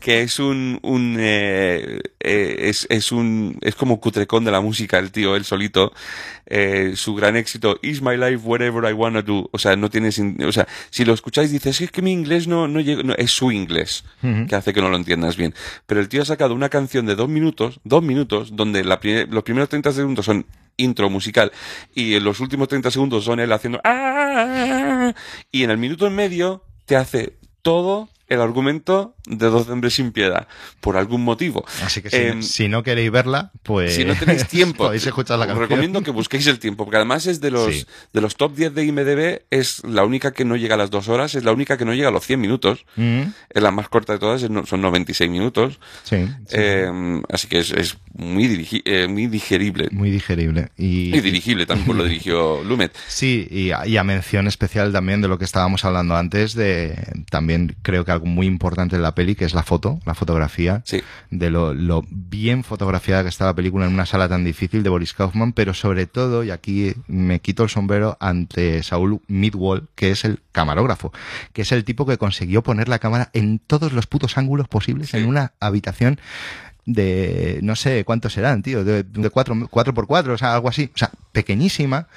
que 0.00 0.22
es 0.22 0.38
un, 0.38 0.78
un 0.82 1.16
eh, 1.18 2.00
eh, 2.20 2.56
es, 2.60 2.86
es 2.90 3.12
un, 3.12 3.58
es 3.62 3.74
como 3.74 4.00
cutrecón 4.00 4.44
de 4.44 4.50
la 4.50 4.60
música, 4.60 4.98
el 4.98 5.10
tío, 5.12 5.36
él 5.36 5.44
solito. 5.44 5.92
Eh, 6.50 6.92
su 6.96 7.14
gran 7.14 7.36
éxito, 7.36 7.78
Is 7.82 8.00
My 8.00 8.16
Life 8.16 8.38
Whatever 8.44 8.90
I 8.90 8.94
Wanna 8.94 9.20
Do. 9.22 9.50
O 9.52 9.58
sea, 9.58 9.76
no 9.76 9.90
tiene, 9.90 10.12
sin- 10.12 10.42
o 10.42 10.52
sea, 10.52 10.66
si 10.90 11.04
lo 11.04 11.12
escucháis 11.12 11.50
dices, 11.50 11.80
es 11.80 11.90
que 11.90 12.00
mi 12.02 12.12
inglés 12.12 12.48
no, 12.48 12.66
no 12.68 12.80
llega, 12.80 13.02
no, 13.02 13.14
es 13.14 13.30
su 13.32 13.52
inglés, 13.52 14.04
que 14.48 14.54
hace 14.54 14.72
que 14.72 14.80
no 14.80 14.88
lo 14.88 14.96
entiendas 14.96 15.36
bien. 15.36 15.54
Pero 15.86 16.00
el 16.00 16.08
tío 16.08 16.22
ha 16.22 16.24
sacado 16.24 16.54
una 16.54 16.68
canción 16.70 17.04
de 17.06 17.14
dos 17.16 17.28
minutos, 17.28 17.80
dos 17.84 18.02
minutos, 18.02 18.56
donde 18.56 18.82
la 18.84 18.98
los 19.30 19.42
primeros 19.44 19.68
30 19.68 19.92
segundos 19.92 20.24
son 20.24 20.46
intro 20.78 21.10
musical. 21.10 21.52
Y 21.94 22.14
en 22.14 22.24
los 22.24 22.40
últimos 22.40 22.68
30 22.68 22.90
segundos 22.90 23.24
son 23.24 23.40
él 23.40 23.52
haciendo 23.52 23.80
"Ah", 23.84 25.12
y 25.52 25.62
en 25.64 25.70
el 25.70 25.76
minuto 25.76 26.06
en 26.06 26.14
medio 26.14 26.64
te 26.86 26.96
hace 26.96 27.38
todo 27.60 28.08
el 28.28 28.40
argumento 28.40 29.14
de 29.26 29.46
Dos 29.48 29.68
hombres 29.68 29.94
sin 29.94 30.12
piedad, 30.12 30.48
por 30.80 30.96
algún 30.96 31.22
motivo. 31.22 31.64
Así 31.84 32.00
que 32.00 32.08
si, 32.10 32.16
Em, 32.16 32.42
si 32.42 32.68
no 32.68 32.82
queréis 32.82 33.10
verla, 33.10 33.52
pues... 33.62 33.94
si 33.94 34.04
no 34.06 34.14
tenéis 34.14 34.46
tiempo, 34.48 34.84
podéis 34.84 35.06
escuchar 35.06 35.38
la 35.38 35.44
os 35.44 35.48
canción. 35.48 35.68
recomiendo 35.68 36.02
que 36.02 36.10
busquéis 36.10 36.46
el 36.46 36.58
tiempo, 36.58 36.84
porque 36.84 36.96
además 36.96 37.26
es 37.26 37.40
de 37.40 37.50
los, 37.50 37.74
Sí. 37.74 37.86
de 38.12 38.20
los 38.22 38.36
top 38.36 38.54
10 38.54 38.74
de 38.74 38.84
IMDB, 38.86 39.42
es 39.50 39.84
la 39.84 40.04
única 40.04 40.32
que 40.32 40.44
no 40.46 40.56
llega 40.56 40.74
a 40.76 40.78
las 40.78 40.90
dos 40.90 41.08
horas, 41.08 41.34
es 41.34 41.44
la 41.44 41.52
única 41.52 41.76
que 41.76 41.84
no 41.84 41.92
llega 41.94 42.08
a 42.08 42.10
los 42.10 42.24
100 42.26 42.40
minutos, 42.40 42.86
Mm, 42.96 43.22
es 43.50 43.62
la 43.62 43.70
más 43.70 43.88
corta 43.88 44.14
de 44.14 44.18
todas, 44.18 44.40
son 44.40 44.80
96 44.80 45.30
minutos, 45.30 45.78
sí, 46.04 46.16
sí. 46.46 46.56
Eh, 46.58 47.20
así 47.30 47.48
que 47.48 47.58
es, 47.58 47.70
es 47.72 47.98
muy, 48.14 48.44
dirigi- 48.48 48.82
eh, 48.86 49.08
muy 49.08 49.26
digerible. 49.26 49.88
muy 49.90 50.10
digerible. 50.10 50.68
Y, 50.78 51.14
Y 51.14 51.20
dirigible 51.20 51.66
también, 51.66 51.86
pues 51.86 51.98
lo 51.98 52.04
dirigió 52.04 52.62
Lumet. 52.64 52.92
Sí, 53.08 53.46
y 53.50 53.70
a, 53.72 53.86
y 53.86 53.96
a 53.98 54.04
mención 54.04 54.46
especial 54.46 54.92
también 54.92 55.20
de 55.20 55.28
lo 55.28 55.38
que 55.38 55.44
estábamos 55.44 55.84
hablando 55.84 56.16
antes, 56.16 56.54
de 56.54 56.96
también 57.30 57.76
creo 57.82 58.04
que 58.04 58.12
algo 58.18 58.26
muy 58.26 58.46
importante 58.46 58.96
de 58.96 59.02
la 59.02 59.14
peli, 59.14 59.34
que 59.34 59.44
es 59.44 59.54
la 59.54 59.62
foto, 59.62 60.00
la 60.04 60.14
fotografía, 60.14 60.82
Sí. 60.84 61.00
de 61.30 61.50
lo, 61.50 61.72
lo 61.74 62.04
bien 62.10 62.64
fotografiada 62.64 63.22
que 63.22 63.28
está 63.28 63.46
la 63.46 63.54
película 63.54 63.86
en 63.86 63.94
una 63.94 64.06
sala 64.06 64.28
tan 64.28 64.44
difícil 64.44 64.82
de 64.82 64.88
Boris 64.90 65.14
Kaufman, 65.14 65.52
pero 65.52 65.72
sobre 65.74 66.06
todo, 66.06 66.44
y 66.44 66.50
aquí 66.50 66.94
me 67.06 67.40
quito 67.40 67.62
el 67.62 67.68
sombrero 67.70 68.16
ante 68.20 68.82
Saul 68.82 69.20
Midwall, 69.28 69.88
que 69.94 70.10
es 70.10 70.24
el 70.24 70.40
camarógrafo, 70.52 71.12
que 71.52 71.62
es 71.62 71.72
el 71.72 71.84
tipo 71.84 72.04
que 72.06 72.18
consiguió 72.18 72.62
poner 72.62 72.88
la 72.88 72.98
cámara 72.98 73.30
en 73.32 73.58
todos 73.58 73.92
los 73.92 74.06
putos 74.06 74.36
ángulos 74.38 74.68
posibles 74.68 75.10
Sí. 75.10 75.16
en 75.18 75.26
una 75.26 75.52
habitación 75.60 76.18
de 76.86 77.60
no 77.62 77.76
sé 77.76 78.04
cuántos 78.04 78.32
serán, 78.32 78.62
tío, 78.62 78.82
de, 78.84 79.02
de 79.02 79.30
cuatro, 79.30 79.54
cuatro 79.70 79.92
por 79.94 80.06
cuatro, 80.06 80.32
o 80.34 80.38
sea, 80.38 80.54
algo 80.54 80.68
así, 80.68 80.90
o 80.94 80.98
sea, 80.98 81.10
pequeñísima, 81.32 82.08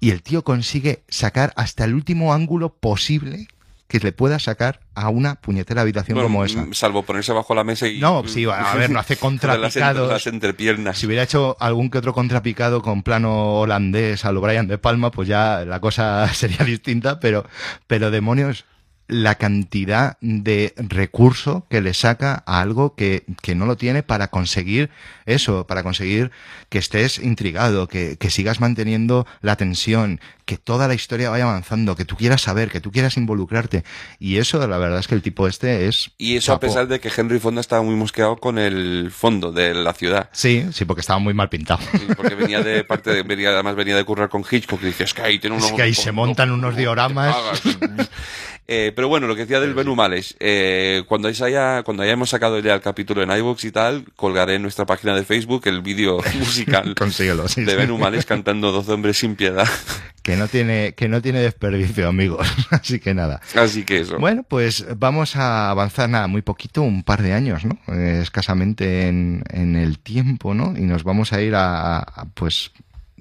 y 0.00 0.10
el 0.10 0.22
tío 0.22 0.42
consigue 0.42 1.02
sacar 1.08 1.52
hasta 1.56 1.84
el 1.84 1.94
último 1.94 2.32
ángulo 2.34 2.70
posible 2.74 3.46
que 3.90 3.98
le 3.98 4.12
pueda 4.12 4.38
sacar 4.38 4.78
a 4.94 5.08
una 5.08 5.34
puñetera 5.34 5.82
habitación 5.82 6.14
Bueno, 6.14 6.28
como 6.28 6.44
esa. 6.44 6.62
mm, 6.62 6.74
Salvo 6.74 7.02
ponerse 7.02 7.32
bajo 7.32 7.56
la 7.56 7.64
mesa 7.64 7.88
y... 7.88 7.98
No, 7.98 8.22
sí, 8.26 8.46
a 8.46 8.72
ver, 8.76 8.88
no 8.88 9.00
hace 9.00 9.16
contrapicados. 9.18 10.08
las 10.08 10.26
entrepiernas. 10.28 10.96
Si 10.98 11.06
hubiera 11.06 11.24
hecho 11.24 11.56
algún 11.58 11.90
que 11.90 11.98
otro 11.98 12.14
contrapicado 12.14 12.82
con 12.82 13.02
plano 13.02 13.54
holandés 13.60 14.24
a 14.24 14.30
lo 14.30 14.40
Brian 14.40 14.68
de 14.68 14.78
Palma, 14.78 15.10
pues 15.10 15.26
ya 15.28 15.64
la 15.66 15.80
cosa 15.80 16.26
sería 16.34 16.64
distinta, 16.64 17.18
pero, 17.18 17.44
pero 17.88 18.12
demonios, 18.12 18.64
la 19.10 19.34
cantidad 19.34 20.16
de 20.20 20.72
recurso 20.76 21.66
que 21.68 21.80
le 21.80 21.94
saca 21.94 22.44
a 22.46 22.60
algo 22.60 22.94
que, 22.94 23.24
que 23.42 23.56
no 23.56 23.66
lo 23.66 23.76
tiene 23.76 24.04
para 24.04 24.28
conseguir 24.28 24.90
eso, 25.26 25.66
para 25.66 25.82
conseguir 25.82 26.30
que 26.68 26.78
estés 26.78 27.18
intrigado, 27.18 27.88
que, 27.88 28.16
que 28.16 28.30
sigas 28.30 28.60
manteniendo 28.60 29.26
la 29.42 29.56
tensión, 29.56 30.20
que 30.44 30.56
toda 30.56 30.86
la 30.86 30.94
historia 30.94 31.30
vaya 31.30 31.44
avanzando, 31.44 31.96
que 31.96 32.04
tú 32.04 32.16
quieras 32.16 32.42
saber, 32.42 32.70
que 32.70 32.80
tú 32.80 32.92
quieras 32.92 33.16
involucrarte. 33.16 33.84
Y 34.20 34.38
eso, 34.38 34.64
la 34.66 34.78
verdad 34.78 35.00
es 35.00 35.08
que 35.08 35.16
el 35.16 35.22
tipo 35.22 35.48
este 35.48 35.88
es... 35.88 36.12
Y 36.16 36.36
eso 36.36 36.52
a 36.52 36.60
pesar 36.60 36.86
de 36.86 37.00
que 37.00 37.10
Henry 37.14 37.40
Fonda 37.40 37.60
estaba 37.60 37.82
muy 37.82 37.96
mosqueado 37.96 38.36
con 38.36 38.58
el 38.58 39.10
fondo 39.12 39.50
de 39.50 39.74
la 39.74 39.92
ciudad. 39.92 40.30
Sí, 40.32 40.66
sí, 40.72 40.84
porque 40.84 41.00
estaba 41.00 41.18
muy 41.18 41.34
mal 41.34 41.48
pintado. 41.48 41.80
Sí, 41.90 42.06
Porque 42.16 42.36
venía 42.36 42.62
de 42.62 42.84
parte 42.84 43.10
de, 43.10 43.22
venía, 43.24 43.50
además 43.50 43.74
venía 43.74 43.96
de 43.96 44.04
currar 44.04 44.28
con 44.28 44.44
Hitchcock 44.48 44.80
y 44.82 44.86
dice, 44.86 45.04
es 45.04 45.14
que 45.14 45.22
ahí 45.22 45.38
tiene 45.40 45.56
unos... 45.56 45.68
Es 45.68 45.74
que 45.74 45.82
ahí 45.82 45.94
se 45.94 46.12
montan 46.12 46.52
unos 46.52 46.76
dioramas". 46.76 47.36
te 48.70 48.76
pagas". 48.76 48.88
Eh, 48.88 48.92
pero 48.94 49.08
bueno, 49.08 49.26
lo 49.26 49.34
que 49.34 49.42
decía 49.42 49.60
del 49.60 49.74
Benumales, 49.74 50.36
eh, 50.40 51.02
cuando, 51.08 51.28
haya, 51.28 51.82
cuando 51.82 52.02
hayamos 52.02 52.30
sacado 52.30 52.58
ya 52.60 52.74
el 52.74 52.80
capítulo 52.80 53.22
en 53.22 53.30
iVoox 53.30 53.64
y 53.64 53.72
tal, 53.72 54.04
colgaré 54.16 54.54
en 54.56 54.62
nuestra 54.62 54.86
página 54.86 55.14
de 55.14 55.24
Facebook 55.24 55.62
el 55.66 55.82
vídeo 55.82 56.18
musical 56.38 56.94
Consíguelo, 56.94 57.48
sí, 57.48 57.64
de 57.64 57.72
sí. 57.72 57.76
Benumales 57.76 58.24
cantando 58.26 58.70
Dos 58.72 58.88
hombres 58.88 59.18
sin 59.18 59.36
piedad. 59.36 59.66
que 60.22 60.36
no 60.36 60.48
tiene 60.48 60.92
que 60.94 61.08
no 61.08 61.22
tiene 61.22 61.40
desperdicio 61.40 62.06
amigos 62.06 62.46
así 62.70 63.00
que 63.00 63.14
nada 63.14 63.40
Así 63.54 63.84
que 63.84 64.00
eso. 64.00 64.18
bueno 64.18 64.42
pues 64.46 64.84
vamos 64.98 65.34
a 65.34 65.70
avanzar 65.70 66.10
nada 66.10 66.26
muy 66.26 66.42
poquito 66.42 66.82
un 66.82 67.02
par 67.04 67.22
de 67.22 67.32
años 67.32 67.64
no 67.64 67.78
Eh, 67.88 68.20
escasamente 68.22 69.08
en, 69.08 69.42
en 69.50 69.76
el 69.76 69.98
tiempo 69.98 70.52
no 70.52 70.74
y 70.76 70.82
nos 70.82 71.04
vamos 71.04 71.32
a 71.32 71.40
ir 71.40 71.54
a, 71.54 71.98
a, 72.00 72.26
pues 72.34 72.70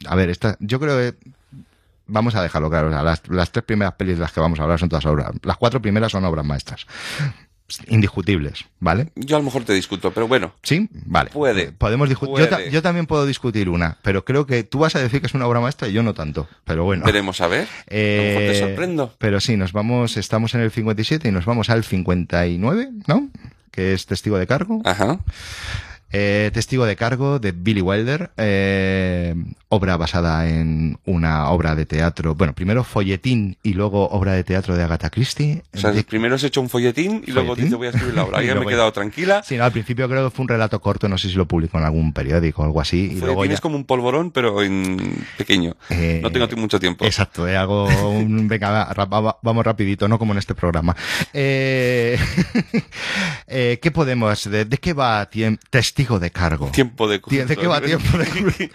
a 0.05 0.15
ver 0.15 0.29
esta 0.29 0.57
yo 0.59 0.79
creo 0.81 0.97
que 0.97 1.17
vamos 2.09 2.35
a 2.35 2.41
dejarlo 2.43 2.69
claro 2.69 2.87
o 2.89 2.91
sea, 2.91 3.03
las, 3.03 3.21
las 3.29 3.51
tres 3.51 3.63
primeras 3.65 3.93
pelis 3.93 4.15
de 4.15 4.21
las 4.21 4.31
que 4.31 4.39
vamos 4.39 4.59
a 4.59 4.63
hablar 4.63 4.79
son 4.79 4.89
todas 4.89 5.05
obras 5.05 5.31
las 5.43 5.57
cuatro 5.57 5.81
primeras 5.81 6.11
son 6.11 6.25
obras 6.25 6.45
maestras 6.45 6.85
indiscutibles 7.87 8.65
vale 8.79 9.11
Yo 9.15 9.35
a 9.35 9.39
lo 9.39 9.45
mejor 9.45 9.63
te 9.63 9.73
discuto, 9.73 10.11
pero 10.11 10.27
bueno. 10.27 10.53
¿Sí? 10.63 10.89
Vale. 11.05 11.29
Puede. 11.29 11.71
Podemos 11.71 12.09
discutir. 12.09 12.35
Yo, 12.39 12.49
ta- 12.49 12.55
Puede. 12.57 12.71
yo 12.71 12.81
también 12.81 13.05
puedo 13.05 13.27
discutir 13.27 13.69
una, 13.69 13.97
pero 14.01 14.25
creo 14.25 14.47
que 14.47 14.63
tú 14.63 14.79
vas 14.79 14.95
a 14.95 14.99
decir 14.99 15.21
que 15.21 15.27
es 15.27 15.35
una 15.35 15.45
obra 15.45 15.59
maestra 15.59 15.87
y 15.87 15.93
yo 15.93 16.01
no 16.01 16.15
tanto. 16.15 16.47
Pero 16.63 16.83
bueno. 16.83 17.05
Veremos 17.05 17.41
a 17.41 17.47
ver. 17.47 17.67
a 17.67 17.93
lo 17.93 18.23
mejor 18.23 18.41
te 18.41 18.51
Eh, 18.57 18.59
sorprendo. 18.59 19.13
Pero 19.19 19.39
sí, 19.39 19.55
nos 19.55 19.71
vamos, 19.71 20.17
estamos 20.17 20.55
en 20.55 20.61
el 20.61 20.71
57 20.71 21.27
y 21.27 21.31
nos 21.31 21.45
vamos 21.45 21.69
al 21.69 21.83
59, 21.83 22.89
¿no? 23.05 23.29
Que 23.69 23.93
es 23.93 24.07
testigo 24.07 24.39
de 24.39 24.47
cargo. 24.47 24.81
Ajá. 24.83 25.19
Eh, 26.11 26.49
testigo 26.53 26.85
de 26.85 26.95
cargo 26.95 27.37
de 27.39 27.51
Billy 27.51 27.81
Wilder, 27.81 28.31
eh, 28.37 29.35
obra 29.67 29.95
basada 29.97 30.49
en 30.49 30.97
una 31.05 31.49
obra 31.49 31.75
de 31.75 31.85
teatro, 31.85 32.33
bueno, 32.33 32.53
primero 32.53 32.83
folletín 32.83 33.57
y 33.61 33.73
luego 33.73 34.09
obra 34.09 34.33
de 34.33 34.43
teatro 34.43 34.75
de 34.75 34.83
Agatha 34.83 35.11
Christie. 35.11 35.61
O 35.75 35.77
sea, 35.77 35.91
De- 35.91 36.03
primero 36.03 36.33
has 36.35 36.43
hecho 36.43 36.61
un 36.61 36.69
folletín 36.69 37.23
y 37.27 37.31
luego 37.31 37.49
¿Folletín? 37.49 37.65
dice 37.65 37.75
voy 37.75 37.87
a 37.87 37.89
escribir 37.91 38.15
la 38.15 38.23
obra. 38.23 38.39
Ya 38.49 38.55
me 38.55 38.63
he 38.65 38.67
quedado 38.67 38.91
tranquila. 38.91 39.43
Sí, 39.45 39.55
no, 39.57 39.63
al 39.65 39.71
principio 39.71 40.09
creo 40.09 40.29
que 40.29 40.35
fue 40.35 40.41
un 40.43 40.49
relato 40.49 40.81
corto, 40.81 41.07
no 41.07 41.17
sé 41.19 41.29
si 41.29 41.35
lo 41.35 41.47
publicó 41.47 41.77
en 41.77 41.83
algún 41.83 42.11
periódico 42.13 42.63
o 42.63 42.65
algo 42.65 42.81
así. 42.81 43.11
Y 43.11 43.19
luego 43.19 43.35
Folletín 43.35 43.49
ya- 43.51 43.53
es 43.55 43.61
como 43.61 43.75
un 43.75 43.83
polvorón, 43.85 44.31
pero 44.31 44.63
en 44.63 45.25
pequeño. 45.37 45.75
Eh, 45.91 46.21
no 46.23 46.31
tengo 46.31 46.47
mucho 46.57 46.79
tiempo. 46.79 47.05
Exacto, 47.05 47.47
es 47.47 47.55
algo, 47.55 47.85
un- 48.09 48.47
venga, 48.47 48.71
va, 48.71 48.85
ra- 48.93 49.05
va- 49.05 49.37
vamos 49.43 49.63
rapidito, 49.63 50.07
no 50.07 50.17
como 50.17 50.33
en 50.33 50.39
este 50.39 50.55
programa. 50.55 50.95
Eh, 51.33 52.17
eh, 53.47 53.79
¿Qué 53.81 53.91
podemos, 53.91 54.49
de, 54.49 54.65
de 54.65 54.77
qué 54.77 54.93
va 54.93 55.29
tiem- 55.29 55.59
testigo 55.99 56.19
de 56.19 56.31
cargo? 56.31 56.67
Tiempo 56.71 57.07
de 57.09 57.21
Tie- 57.21 57.45
¿De 57.45 57.55
qué 57.57 57.67
va 57.67 57.81
tiempo 57.81 58.17
de 58.17 58.71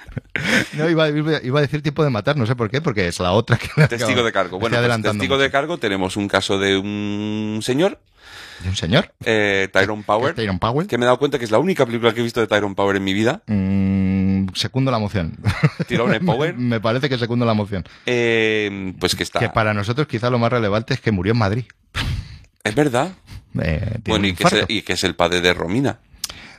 No, 0.75 0.89
iba, 0.91 1.05
a 1.05 1.61
decir 1.62 1.83
tiempo 1.83 2.05
de 2.05 2.11
matar, 2.11 2.37
no 2.37 2.45
sé 2.47 2.55
por 2.55 2.70
qué, 2.70 2.81
porque 2.81 3.09
es 3.09 3.18
la 3.20 3.33
otra 3.33 3.57
que 3.57 3.68
me 3.77 3.89
Testigo 3.89 4.11
acabo- 4.12 4.25
de 4.27 4.33
cargo. 4.33 4.59
Bueno, 4.59 4.77
pues 4.79 5.03
testigo 5.03 5.39
de 5.39 5.51
cargo 5.51 5.79
tenemos 5.79 6.16
un 6.16 6.29
caso 6.29 6.59
de 6.59 6.77
un 6.77 7.61
señor, 7.62 7.99
¿De 8.62 8.68
un 8.68 8.77
señor? 8.77 9.12
eh, 9.25 9.68
Tyrone 9.72 10.03
Power, 10.05 10.35
Tyrone 10.35 10.59
Powell. 10.59 10.87
que 10.87 10.99
me 10.99 11.05
he 11.05 11.07
dado 11.07 11.18
cuenta 11.18 11.39
que 11.39 11.45
es 11.45 11.51
la 11.51 11.59
única 11.59 11.87
película 11.87 12.12
que 12.12 12.20
he 12.20 12.22
visto 12.22 12.41
de 12.41 12.47
Tyrone 12.47 12.75
Power 12.75 12.97
en 12.97 13.05
mi 13.05 13.14
vida. 13.14 13.43
Mm, 13.47 14.49
secundo 14.55 14.91
la 14.91 14.99
moción. 14.99 15.37
Tyrone 15.89 16.20
Power. 16.25 16.55
me 16.57 16.81
parece 16.81 17.09
que 17.09 17.16
secundo 17.18 17.47
la 17.47 17.55
moción. 17.55 17.85
Eh, 18.07 18.93
pues 19.01 19.14
que 19.16 19.22
está. 19.22 19.39
Que 19.41 19.49
para 19.49 19.72
nosotros 19.75 20.07
quizá 20.07 20.29
lo 20.31 20.39
más 20.39 20.53
relevante 20.53 20.93
es 20.95 21.01
que 21.01 21.11
murió 21.11 21.33
en 21.33 21.39
Madrid. 21.39 21.64
Es 22.62 22.75
verdad. 22.75 23.12
Eh, 23.61 23.99
Bueno, 24.07 24.25
que, 24.37 24.45
es 24.45 24.64
y 24.68 24.83
que 24.83 24.95
es 24.95 25.05
el 25.05 25.14
padre 25.14 25.41
de 25.41 25.55
Romina. 25.55 25.99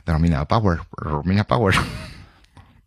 De 0.06 0.12
Romina 0.12 0.44
Power. 0.46 0.78
Romina 0.96 1.44
Power. 1.44 1.74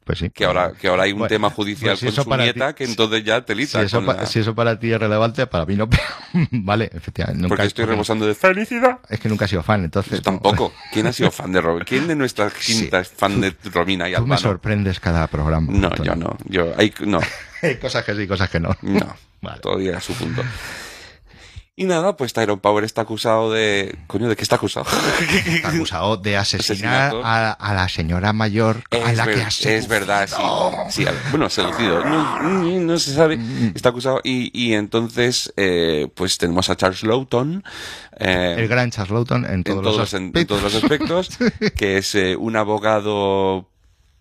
Pues 0.09 0.17
sí. 0.17 0.31
Que 0.31 0.43
ahora, 0.45 0.71
que 0.71 0.87
ahora 0.87 1.03
hay 1.03 1.11
un 1.11 1.19
Bueno, 1.19 1.29
tema 1.29 1.51
judicial 1.51 1.91
pues 1.91 1.99
si 1.99 2.05
con 2.07 2.23
su 2.23 2.27
para 2.31 2.41
nieta 2.43 2.69
ti- 2.69 2.77
que 2.77 2.83
entonces 2.85 3.23
ya 3.23 3.45
te 3.45 3.53
Si 3.53 3.59
lita 3.59 3.81
eso, 3.83 3.97
con 3.97 4.07
pa- 4.07 4.13
la- 4.15 4.25
si 4.25 4.39
eso 4.39 4.55
para 4.55 4.79
ti 4.79 4.91
es 4.91 4.99
relevante, 4.99 5.45
para 5.45 5.67
mí 5.67 5.75
no. 5.75 5.87
vale, 6.51 6.89
efectivamente. 6.91 7.43
Nunca, 7.43 7.49
Porque 7.49 7.67
estoy 7.67 7.83
porque- 7.83 7.91
rebosando 7.91 8.25
de 8.25 8.33
felicidad. 8.33 8.97
Es 9.07 9.19
que 9.19 9.29
nunca 9.29 9.45
he 9.45 9.47
sido 9.47 9.61
fan, 9.61 9.83
entonces. 9.83 10.13
Yo 10.13 10.21
tampoco. 10.23 10.73
¿Quién 10.91 11.05
ha 11.05 11.13
sido 11.13 11.29
fan 11.29 11.51
de 11.51 11.61
Romina? 11.61 11.85
¿Quién 11.85 12.07
de 12.07 12.15
nuestra 12.15 12.49
quinta 12.49 13.01
es 13.01 13.09
fan 13.09 13.39
de 13.39 13.55
Romina 13.71 14.09
y 14.09 14.15
Tú 14.15 14.25
me 14.25 14.35
sorprendes 14.39 14.99
cada 14.99 15.27
programa. 15.27 15.71
No, 15.71 15.93
yo 16.03 16.15
no. 16.15 16.35
Yo, 16.45 16.73
hay, 16.75 16.91
no, 17.05 17.19
Hay 17.61 17.75
cosas 17.75 18.03
que 18.03 18.15
sí, 18.15 18.25
cosas 18.25 18.49
que 18.49 18.59
no. 18.59 18.75
no. 18.81 19.15
Vale. 19.43 19.59
Todo 19.61 19.77
llega 19.77 19.99
a 19.99 20.01
su 20.01 20.13
punto. 20.15 20.41
Y 21.81 21.85
nada, 21.85 22.17
pues 22.17 22.33
Tyrone 22.33 22.59
Power 22.59 22.83
está 22.83 23.03
acusado 23.03 23.53
de... 23.53 23.97
Coño, 24.07 24.27
¿de 24.27 24.35
qué 24.35 24.43
está 24.43 24.57
acusado? 24.57 24.85
Está 25.47 25.69
acusado 25.73 26.17
de 26.17 26.35
asesinar 26.35 27.15
a, 27.23 27.53
a 27.53 27.73
la 27.73 27.87
señora 27.87 28.33
mayor 28.33 28.83
a 28.91 28.97
Es, 29.11 29.15
la 29.15 29.25
ver- 29.25 29.35
que 29.35 29.41
ha 29.43 29.47
es 29.77 29.87
verdad, 29.87 30.27
sí. 30.27 30.41
Sí, 30.89 31.07
a 31.07 31.11
ver, 31.11 31.21
bueno, 31.31 31.49
seducido. 31.49 32.03
No, 32.03 32.41
no 32.81 32.99
se 32.99 33.13
sabe. 33.13 33.39
Está 33.73 33.89
acusado. 33.89 34.19
Y, 34.25 34.51
y 34.53 34.73
entonces, 34.73 35.53
eh, 35.55 36.09
pues 36.15 36.37
tenemos 36.37 36.69
a 36.69 36.75
Charles 36.75 37.03
Lawton. 37.03 37.63
eh, 38.19 38.55
El 38.57 38.67
gran 38.67 38.91
Charles 38.91 39.11
Lawton 39.13 39.45
en 39.45 39.63
todos, 39.63 39.77
en 39.77 39.83
todos, 39.83 39.85
los 39.85 39.97
los, 39.97 40.13
en- 40.15 40.21
en 40.23 40.27
aspectos. 40.27 40.57
todos 40.59 40.73
los 40.73 40.83
aspectos, 40.83 41.29
que 41.77 41.97
es 41.97 42.13
eh, 42.15 42.35
un 42.35 42.57
abogado 42.57 43.69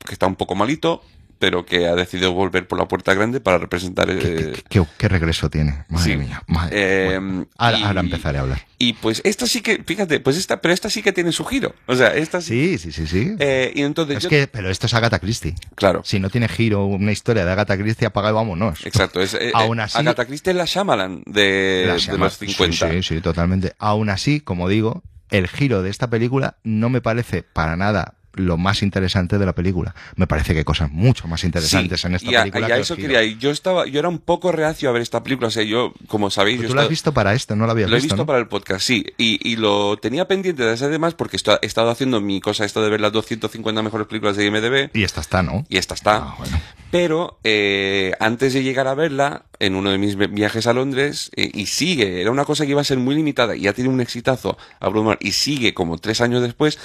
que 0.06 0.12
está 0.12 0.28
un 0.28 0.36
poco 0.36 0.54
malito, 0.54 1.02
pero 1.39 1.64
que 1.64 1.86
ha 1.86 1.95
decidido 1.95 2.32
volver 2.32 2.66
por 2.66 2.78
la 2.78 2.86
puerta 2.89 3.14
grande 3.14 3.41
para 3.41 3.59
representar... 3.59 4.07
¿Qué, 4.09 4.14
eh, 4.18 4.53
qué- 4.55 4.62
qué- 4.68 4.86
qué 4.99 5.09
regreso 5.09 5.49
tiene? 5.51 5.84
Madre 5.89 6.12
sí. 6.12 6.16
mía. 6.16 6.43
Madre 6.47 6.70
Eh, 7.14 7.18
bueno, 7.18 7.47
ahora, 7.57 7.78
y- 7.78 7.82
ahora 7.82 8.01
empezaré 8.01 8.39
a 8.39 8.41
hablar. 8.43 8.66
Y 8.80 8.93
pues 8.93 9.20
esta 9.24 9.47
sí 9.47 9.61
que, 9.61 9.82
fíjate, 9.84 10.20
pues 10.20 10.36
esta, 10.36 10.61
pero 10.61 10.72
esta 10.74 10.89
sí 10.91 11.03
que 11.03 11.12
tiene 11.12 11.32
su 11.32 11.45
giro. 11.45 11.74
O 11.86 11.95
sea, 11.97 12.14
esta 12.14 12.41
sí. 12.41 12.76
Sí, 12.76 12.78
sí, 12.78 12.93
sí, 12.93 13.07
sí. 13.07 13.36
Eh, 13.39 13.72
y 13.74 13.82
entonces 13.82 14.18
es 14.18 14.22
yo- 14.24 14.28
que, 14.28 14.47
pero 14.47 14.70
esto 14.70 14.86
es 14.86 14.95
Agatha 14.95 15.18
Christie. 15.18 15.55
claro. 15.74 16.03
Si 16.05 16.20
no 16.20 16.30
tiene 16.30 16.49
giro 16.49 16.84
una 16.86 17.11
historia 17.12 17.45
de 17.45 17.51
Agatha 17.53 17.76
Christie, 17.76 18.07
apaga 18.07 18.30
y 18.30 18.32
vámonos. 18.32 18.84
Exacto, 18.86 19.20
es, 19.20 19.34
eh, 19.41 19.51
Aún 19.55 19.80
eh, 19.80 19.84
así- 19.84 19.99
Agatha 19.99 20.26
Christie 20.26 20.51
es 20.53 20.57
la 20.57 20.64
Shyamalan 20.64 21.22
de, 21.26 21.84
La 21.86 21.95
de 21.95 22.18
los 22.18 22.36
50. 22.39 22.89
Sí, 22.91 23.03
sí, 23.03 23.14
sí, 23.16 23.20
totalmente. 23.20 23.74
Aún 23.78 24.11
así, 24.11 24.41
como 24.41 24.68
digo, 24.68 25.03
el 25.30 25.49
giro 25.49 25.82
de 25.82 25.91
esta 25.91 26.09
película 26.09 26.57
no 26.64 26.89
me 26.89 27.01
parece 27.01 27.43
para 27.43 27.76
nada 27.76 28.14
lo 28.35 28.57
más 28.57 28.83
interesante 28.83 29.39
de 29.39 29.47
la 29.47 29.55
película. 29.55 29.95
Me 30.16 30.26
parece 30.26 30.53
que 30.53 30.59
hay 30.61 30.64
cosas 30.64 30.91
mucho 30.91 31.26
más 31.29 31.45
interesantes 31.45 32.05
en 32.05 32.14
esta 32.14 32.31
y 32.31 32.35
a, 32.37 32.41
película. 32.43 32.68
y 32.68 32.72
a 32.72 32.74
que 32.76 32.81
eso 32.83 32.97
quería 32.97 33.22
ir. 33.22 33.39
Yo 33.39 33.51
estaba, 33.51 33.87
yo 33.87 33.99
era 33.99 34.09
un 34.09 34.18
poco 34.18 34.53
reacio 34.53 34.89
a 34.89 34.93
ver 34.93 35.03
esta 35.03 35.22
película. 35.22 35.49
O 35.49 35.51
sea, 35.51 35.62
yo, 35.64 35.93
como 36.07 36.31
sabéis, 36.31 36.61
yo 36.61 36.68
Tú 36.68 36.74
lo 36.74 36.81
has 36.83 36.89
visto 36.89 37.12
para 37.12 37.35
esto, 37.35 37.57
no 37.57 37.66
lo 37.66 37.72
habías 37.72 37.91
lo 37.91 37.97
he 37.97 38.01
visto, 38.01 38.14
visto 38.14 38.22
¿no? 38.22 38.26
para 38.26 38.39
el 38.39 38.47
podcast, 38.49 38.85
sí. 38.87 39.05
Y, 39.16 39.39
y 39.49 39.57
lo 39.57 39.97
tenía 39.97 40.29
pendiente 40.29 40.62
de 40.62 40.72
hacer 40.72 40.89
además 40.89 41.14
porque 41.14 41.37
he 41.37 41.66
estado 41.66 41.91
haciendo 41.91 42.20
mi 42.20 42.41
cosa 42.41 42.64
esto 42.64 42.83
de 42.83 42.91
ver 42.91 43.01
las 43.01 43.12
250 43.12 43.83
mejores 43.83 44.07
películas 44.07 44.37
de 44.37 44.47
IMDb. 44.47 44.91
Y 44.95 45.03
esta 45.05 45.20
está, 45.20 45.43
¿no? 45.43 45.64
Y 45.68 45.79
esta 45.79 45.95
está. 45.95 46.16
Ah, 46.16 46.35
bueno. 46.39 46.61
Pero 46.91 47.39
eh, 47.45 48.12
antes 48.18 48.55
de 48.55 48.62
llegar 48.62 48.87
a 48.87 48.95
verla, 48.95 49.45
en 49.59 49.74
uno 49.74 49.91
de 49.91 49.99
mis 49.99 50.16
vi- 50.16 50.26
viajes 50.29 50.66
a 50.66 50.72
Londres, 50.72 51.31
eh, 51.37 51.51
y 51.53 51.66
sigue, 51.66 52.20
era 52.22 52.31
una 52.31 52.47
cosa 52.47 52.64
que 52.64 52.70
iba 52.70 52.81
a 52.81 52.85
ser 52.85 52.97
muy 52.99 53.14
limitada, 53.14 53.57
y 53.57 53.62
ya 53.62 53.74
tiene 53.74 53.91
un 53.91 54.01
exitazo 54.01 54.57
abrumador, 54.81 55.18
y 55.20 55.33
sigue 55.33 55.74
como 55.74 55.99
tres 55.99 56.22
años 56.22 56.41
después, 56.41 56.79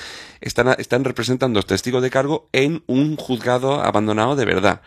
están, 0.43 0.75
están 0.77 1.03
representando 1.03 1.57
los 1.57 1.65
testigos 1.65 2.03
de 2.03 2.09
cargo 2.09 2.47
en 2.51 2.83
un 2.87 3.15
juzgado 3.15 3.81
abandonado 3.83 4.35
de 4.35 4.45
verdad. 4.45 4.81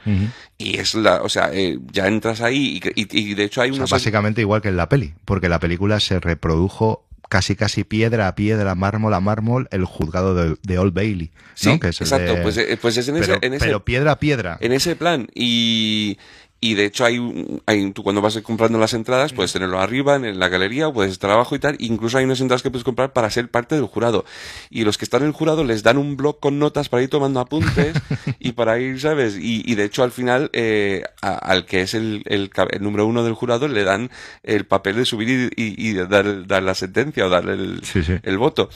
Y 0.58 0.78
es 0.78 0.94
la, 0.94 1.22
o 1.22 1.28
sea, 1.28 1.50
eh, 1.52 1.78
ya 1.92 2.06
entras 2.06 2.40
ahí, 2.40 2.80
y, 2.94 3.00
y- 3.02 3.18
y 3.30 3.34
de 3.34 3.44
hecho 3.44 3.60
hay 3.62 3.70
O 3.70 3.72
sea, 3.74 3.80
unos... 3.80 3.90
básicamente 3.90 4.40
igual 4.40 4.62
que 4.62 4.68
en 4.68 4.76
la 4.76 4.88
peli, 4.88 5.14
porque 5.24 5.48
la 5.48 5.58
película 5.58 5.98
se 6.00 6.20
reprodujo 6.20 7.02
casi 7.28 7.56
casi 7.56 7.82
piedra 7.82 8.28
a 8.28 8.36
piedra, 8.36 8.76
mármol 8.76 9.12
a 9.12 9.18
mármol, 9.20 9.66
el 9.72 9.84
juzgado 9.84 10.34
de, 10.36 10.56
de 10.62 10.78
Old 10.78 10.94
Bailey, 10.94 11.32
¿no? 11.34 11.72
Sí, 11.72 11.78
Que 11.80 11.88
es 11.88 12.00
exacto, 12.00 12.34
de- 12.36 12.42
pues, 12.42 12.56
eh, 12.56 12.78
pues 12.80 12.96
es 12.98 13.08
en 13.08 13.16
ese, 13.16 13.36
en 13.42 13.54
ese 13.54 13.66
pero 13.66 13.84
piedra 13.84 14.12
a 14.12 14.20
piedra. 14.20 14.58
en 14.60 14.70
ese 14.72 14.94
plan 14.94 15.26
y 15.34 16.18
y 16.58 16.74
de 16.74 16.86
hecho 16.86 17.04
hay, 17.04 17.18
un- 17.18 17.62
hay 17.66 17.90
tú 17.92 18.02
cuando 18.02 18.22
vas 18.22 18.36
comprando 18.38 18.78
las 18.78 18.94
entradas 18.94 19.32
puedes 19.34 19.52
tenerlo 19.52 19.78
arriba 19.78 20.16
en 20.16 20.38
la 20.38 20.48
galería 20.48 20.88
o 20.88 20.92
puedes 20.92 21.12
estar 21.12 21.30
abajo 21.30 21.54
y 21.54 21.58
tal. 21.58 21.76
Incluso 21.80 22.16
hay 22.18 22.24
unas 22.24 22.40
entradas 22.40 22.62
que 22.62 22.70
puedes 22.70 22.82
comprar 22.84 23.12
para 23.12 23.28
ser 23.30 23.50
parte 23.50 23.74
del 23.74 23.84
jurado. 23.84 24.24
Y 24.70 24.84
los 24.84 24.96
que 24.98 25.04
están 25.04 25.20
en 25.22 25.28
el 25.28 25.32
jurado 25.34 25.64
les 25.64 25.82
dan 25.82 25.98
un 25.98 26.16
blog 26.16 26.40
con 26.40 26.58
notas 26.58 26.88
para 26.88 27.02
ir 27.02 27.10
tomando 27.10 27.40
apuntes 27.40 27.94
y 28.40 28.52
para 28.52 28.78
ir 28.78 28.98
sabes 29.00 29.36
y, 29.38 29.62
y 29.70 29.74
de 29.74 29.84
hecho 29.84 30.02
al 30.02 30.12
final 30.12 30.48
eh, 30.54 31.02
a- 31.20 31.36
al 31.36 31.66
que 31.66 31.82
es 31.82 31.92
el, 31.94 32.22
el, 32.26 32.50
número 32.80 33.06
uno 33.06 33.22
del 33.22 33.34
jurado 33.34 33.68
le 33.68 33.84
dan 33.84 34.10
el 34.42 34.64
papel 34.64 34.96
de 34.96 35.04
subir 35.04 35.52
y, 35.56 35.62
y- 35.62 35.90
y 35.90 35.94
dar, 35.94 36.46
dar 36.46 36.62
la 36.62 36.74
sentencia 36.74 37.26
o 37.26 37.28
dar 37.28 37.48
el, 37.48 37.80
Sí, 37.84 38.02
sí. 38.02 38.14
el 38.22 38.38
voto. 38.38 38.70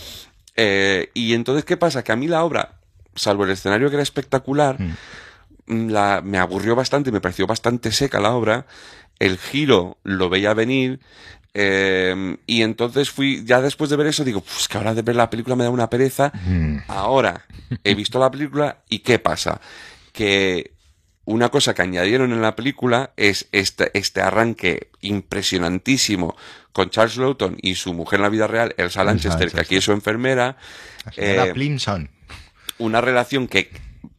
Eh, 0.57 1.11
y 1.15 1.33
entonces 1.35 1.65
qué 1.65 1.77
pasa 1.77 2.05
que 2.05 2.13
a 2.13 2.17
mí 2.17 2.29
la 2.29 2.45
obra 2.45 2.73
salvo 3.15 3.45
el 3.45 3.51
escenario 3.51 3.89
que 3.89 3.95
era 3.97 4.03
espectacular 4.03 4.81
Mm. 4.81 4.95
Mm, 5.71 5.89
la, 5.91 6.21
me 6.25 6.39
aburrió 6.39 6.75
bastante, 6.77 7.11
me 7.13 7.21
pareció 7.21 7.47
bastante 7.47 7.93
seca 7.93 8.21
la 8.21 8.33
obra, 8.33 8.67
el 9.19 9.39
giro 9.39 9.99
lo 10.03 10.29
veía 10.29 10.53
venir, 10.55 11.01
eh, 11.55 12.37
y 12.47 12.63
entonces 12.63 13.11
fui, 13.11 13.43
ya 13.45 13.61
después 13.61 13.91
de 13.91 13.97
ver 13.97 14.07
eso, 14.09 14.25
digo, 14.25 14.41
pues 14.41 14.69
que 14.69 14.79
ahora 14.79 14.95
de 14.95 15.03
ver 15.03 15.17
la 15.17 15.31
película 15.31 15.57
me 15.57 15.65
da 15.65 15.71
una 15.71 15.91
pereza, 15.91 16.33
Mm. 16.47 16.79
ahora 16.89 17.45
he 17.85 17.95
visto 17.95 18.19
la 18.21 18.31
película 18.31 18.83
y 18.89 19.01
¿qué 19.01 19.19
pasa? 19.19 19.61
Que 20.13 20.73
una 21.25 21.49
cosa 21.49 21.75
que 21.75 21.83
añadieron 21.83 22.33
en 22.33 22.41
la 22.43 22.57
película 22.57 23.13
es 23.17 23.49
este, 23.53 23.91
este 23.99 24.21
arranque 24.21 24.91
impresionantísimo 25.01 26.37
con 26.73 26.91
Charles 26.91 27.17
Lawton 27.17 27.57
y 27.61 27.75
su 27.75 27.95
mujer 27.95 28.19
en 28.19 28.23
la 28.23 28.29
vida 28.29 28.47
real, 28.47 28.75
Elsa 28.79 29.05
Lanchester, 29.05 29.51
que 29.51 29.61
aquí 29.61 29.77
es 29.77 29.85
su 29.85 29.93
enfermera. 29.93 30.57
La 31.07 31.13
señora 31.13 31.47
eh, 31.47 31.53
Plimson. 31.53 32.11
una 32.79 33.01
relación 33.01 33.49
que 33.49 33.71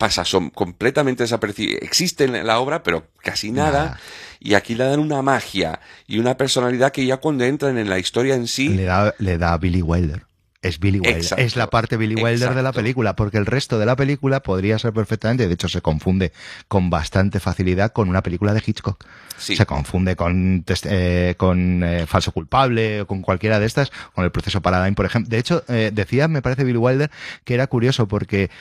pasa 0.01 0.25
son 0.25 0.49
completamente 0.49 1.21
desapercibida. 1.21 1.77
Existe 1.79 2.23
en 2.23 2.47
la 2.47 2.59
obra, 2.59 2.81
pero 2.81 3.05
casi 3.21 3.51
nada. 3.51 3.85
Nada. 3.85 3.99
Y 4.39 4.55
aquí 4.55 4.73
le 4.73 4.85
dan 4.85 4.99
una 4.99 5.21
magia 5.21 5.79
y 6.07 6.17
una 6.17 6.37
personalidad 6.37 6.91
que 6.91 7.05
ya 7.05 7.17
cuando 7.17 7.43
entran 7.43 7.77
en 7.77 7.87
la 7.87 7.99
historia 7.99 8.33
en 8.33 8.47
sí, 8.47 8.69
Le 8.69 8.85
da, 8.85 9.13
le 9.19 9.37
da 9.37 9.53
a 9.53 9.57
Billy 9.59 9.83
Wilder. 9.83 10.23
Es 10.61 10.79
Billy 10.79 10.99
Wilder. 10.99 11.17
Exacto. 11.17 11.43
Es 11.43 11.55
la 11.55 11.69
parte 11.71 11.97
Billy 11.97 12.15
Wilder 12.21 12.53
de 12.53 12.61
la 12.61 12.71
película, 12.71 13.15
porque 13.15 13.37
el 13.37 13.45
resto 13.47 13.79
de 13.79 13.85
la 13.87 13.95
película 13.95 14.41
podría 14.43 14.77
ser 14.77 14.93
perfectamente, 14.93 15.47
de 15.47 15.53
hecho 15.55 15.67
se 15.67 15.81
confunde 15.81 16.31
con 16.67 16.89
bastante 16.91 17.39
facilidad 17.39 17.91
con 17.91 18.09
una 18.09 18.21
película 18.21 18.53
de 18.53 18.61
Hitchcock. 18.65 19.03
Sí. 19.37 19.55
Se 19.55 19.65
confunde 19.65 20.15
con, 20.15 20.63
eh, 20.85 21.33
con 21.37 21.83
eh, 21.83 22.05
Falso 22.05 22.31
Culpable 22.31 23.01
o 23.01 23.07
con 23.07 23.23
cualquiera 23.23 23.59
de 23.59 23.65
estas, 23.65 23.91
con 24.13 24.23
el 24.23 24.31
proceso 24.31 24.61
Paradigm, 24.61 24.93
por 24.93 25.07
ejemplo. 25.07 25.29
De 25.31 25.39
hecho, 25.39 25.63
eh, 25.67 25.89
decía, 25.91 26.27
me 26.27 26.43
parece 26.43 26.63
Billy 26.63 26.77
Wilder, 26.77 27.09
que 27.43 27.55
era 27.55 27.65
curioso 27.65 28.07
porque 28.07 28.51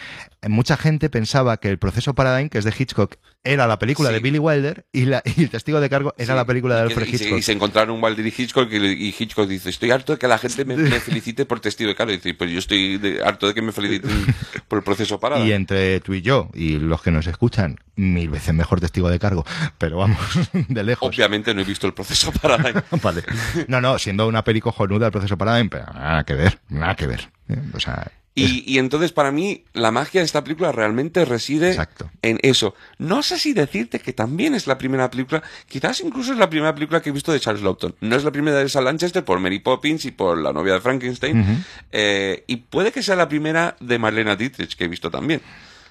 mucha 0.49 0.79
gente 0.79 1.11
pensaba 1.11 1.59
que 1.59 1.69
el 1.69 1.79
proceso 1.79 2.15
Paradigm, 2.15 2.49
que 2.49 2.57
es 2.57 2.65
de 2.65 2.73
Hitchcock, 2.79 3.17
era 3.45 3.67
la 3.67 3.79
película 3.79 4.09
Sí. 4.09 4.15
de 4.15 4.21
Billy 4.21 4.39
Wilder 4.39 4.87
y, 4.91 5.05
la, 5.05 5.23
y 5.37 5.43
el 5.43 5.51
testigo 5.51 5.81
de 5.83 5.91
cargo 5.91 6.15
era 6.17 6.33
Sí, 6.33 6.37
la 6.37 6.45
película 6.47 6.77
de 6.77 6.81
y 6.81 6.85
Alfred 6.87 7.07
y 7.09 7.11
se, 7.19 7.25
Hitchcock. 7.25 7.39
y 7.39 7.43
se 7.43 7.53
encontraron 7.53 7.95
un 7.97 8.03
Wilder 8.03 8.27
y 8.27 8.35
Hitchcock 8.37 8.73
y, 8.73 8.77
y 8.77 9.15
Hitchcock 9.19 9.47
dice, 9.49 9.69
estoy 9.69 9.91
harto 9.91 10.13
de 10.15 10.19
que 10.19 10.29
la 10.29 10.39
gente 10.39 10.65
me, 10.65 10.77
me 10.79 10.99
felicite 11.01 11.45
por 11.45 11.61
testigo 11.61 11.89
dice, 11.95 12.34
pues 12.34 12.51
yo 12.51 12.59
estoy 12.59 12.99
de- 12.99 13.22
harto 13.22 13.47
de 13.49 13.55
que 13.55 13.62
me 13.62 13.72
feliciten 13.72 14.11
por 14.68 14.78
el 14.78 14.82
proceso 14.84 15.18
parada. 15.20 15.45
Y 15.45 15.53
entre 15.53 16.01
tú 16.01 16.14
y 16.14 16.22
yo 16.22 16.49
y 16.55 16.78
los 16.78 17.03
que 17.03 17.11
nos 17.11 17.26
escuchan, 17.26 17.78
mil 17.97 18.28
veces 18.30 18.55
mejor 18.55 18.80
testigo 18.80 19.09
de 19.11 19.18
cargo, 19.18 19.45
pero 19.78 19.99
vamos, 19.99 20.18
de 20.68 20.82
lejos. 20.84 21.09
Obviamente 21.09 21.55
no 21.55 21.61
he 21.61 21.64
visto 21.64 21.86
el 21.86 21.95
proceso 21.95 22.32
parada. 22.32 22.84
Vale. 23.03 23.22
No, 23.68 23.80
no, 23.80 23.99
siendo 23.99 24.26
una 24.26 24.45
peli 24.45 24.61
cojonuda 24.61 25.07
el 25.07 25.12
proceso 25.12 25.36
Paradigm, 25.38 25.68
pero 25.68 25.86
nada 25.93 26.24
que 26.24 26.34
ver, 26.34 26.59
nada 26.68 26.95
que 26.95 27.07
ver. 27.07 27.28
O 27.74 27.80
sea, 27.80 28.11
Y, 28.33 28.62
y 28.64 28.78
entonces 28.78 29.11
para 29.12 29.33
mí 29.33 29.64
la 29.72 29.91
magia 29.91 30.20
de 30.20 30.24
esta 30.24 30.43
película 30.45 30.70
realmente 30.72 31.24
reside 31.24 31.70
Exacto. 31.70 32.11
en 32.22 32.39
eso. 32.43 32.74
No 32.97 33.22
sé 33.24 33.39
si 33.39 33.53
decirte 33.53 33.99
que 33.99 34.12
también 34.12 34.55
es 34.55 34.66
la 34.68 34.78
primera 34.78 35.11
película, 35.11 35.43
quizás 35.66 36.01
incluso 36.01 36.33
es 36.33 36.39
la 36.39 36.49
primera 36.49 36.72
película 36.74 37.03
que 37.03 37.11
he 37.11 37.12
visto 37.12 37.33
de 37.33 37.41
Charles 37.41 37.62
Lawton. 37.62 37.97
No 38.01 38.14
es 38.16 38.22
la 38.24 38.31
primera 38.31 38.57
de 38.57 38.62
Elsa 38.62 38.81
Lanchester 38.81 39.24
por 39.24 39.41
Mary 39.41 39.59
Poppins 39.59 40.05
y 40.05 40.12
por 40.12 40.39
La 40.39 40.53
novia 40.53 40.74
de 40.74 40.81
Frankenstein. 40.81 41.64
Eh, 41.91 42.45
y 42.47 42.57
puede 42.57 42.93
que 42.93 43.03
sea 43.03 43.16
la 43.16 43.28
primera 43.28 43.76
de 43.81 43.99
Marlena 43.99 44.37
Dietrich 44.37 44.76
que 44.76 44.85
he 44.85 44.89
visto 44.89 45.11
también. 45.11 45.43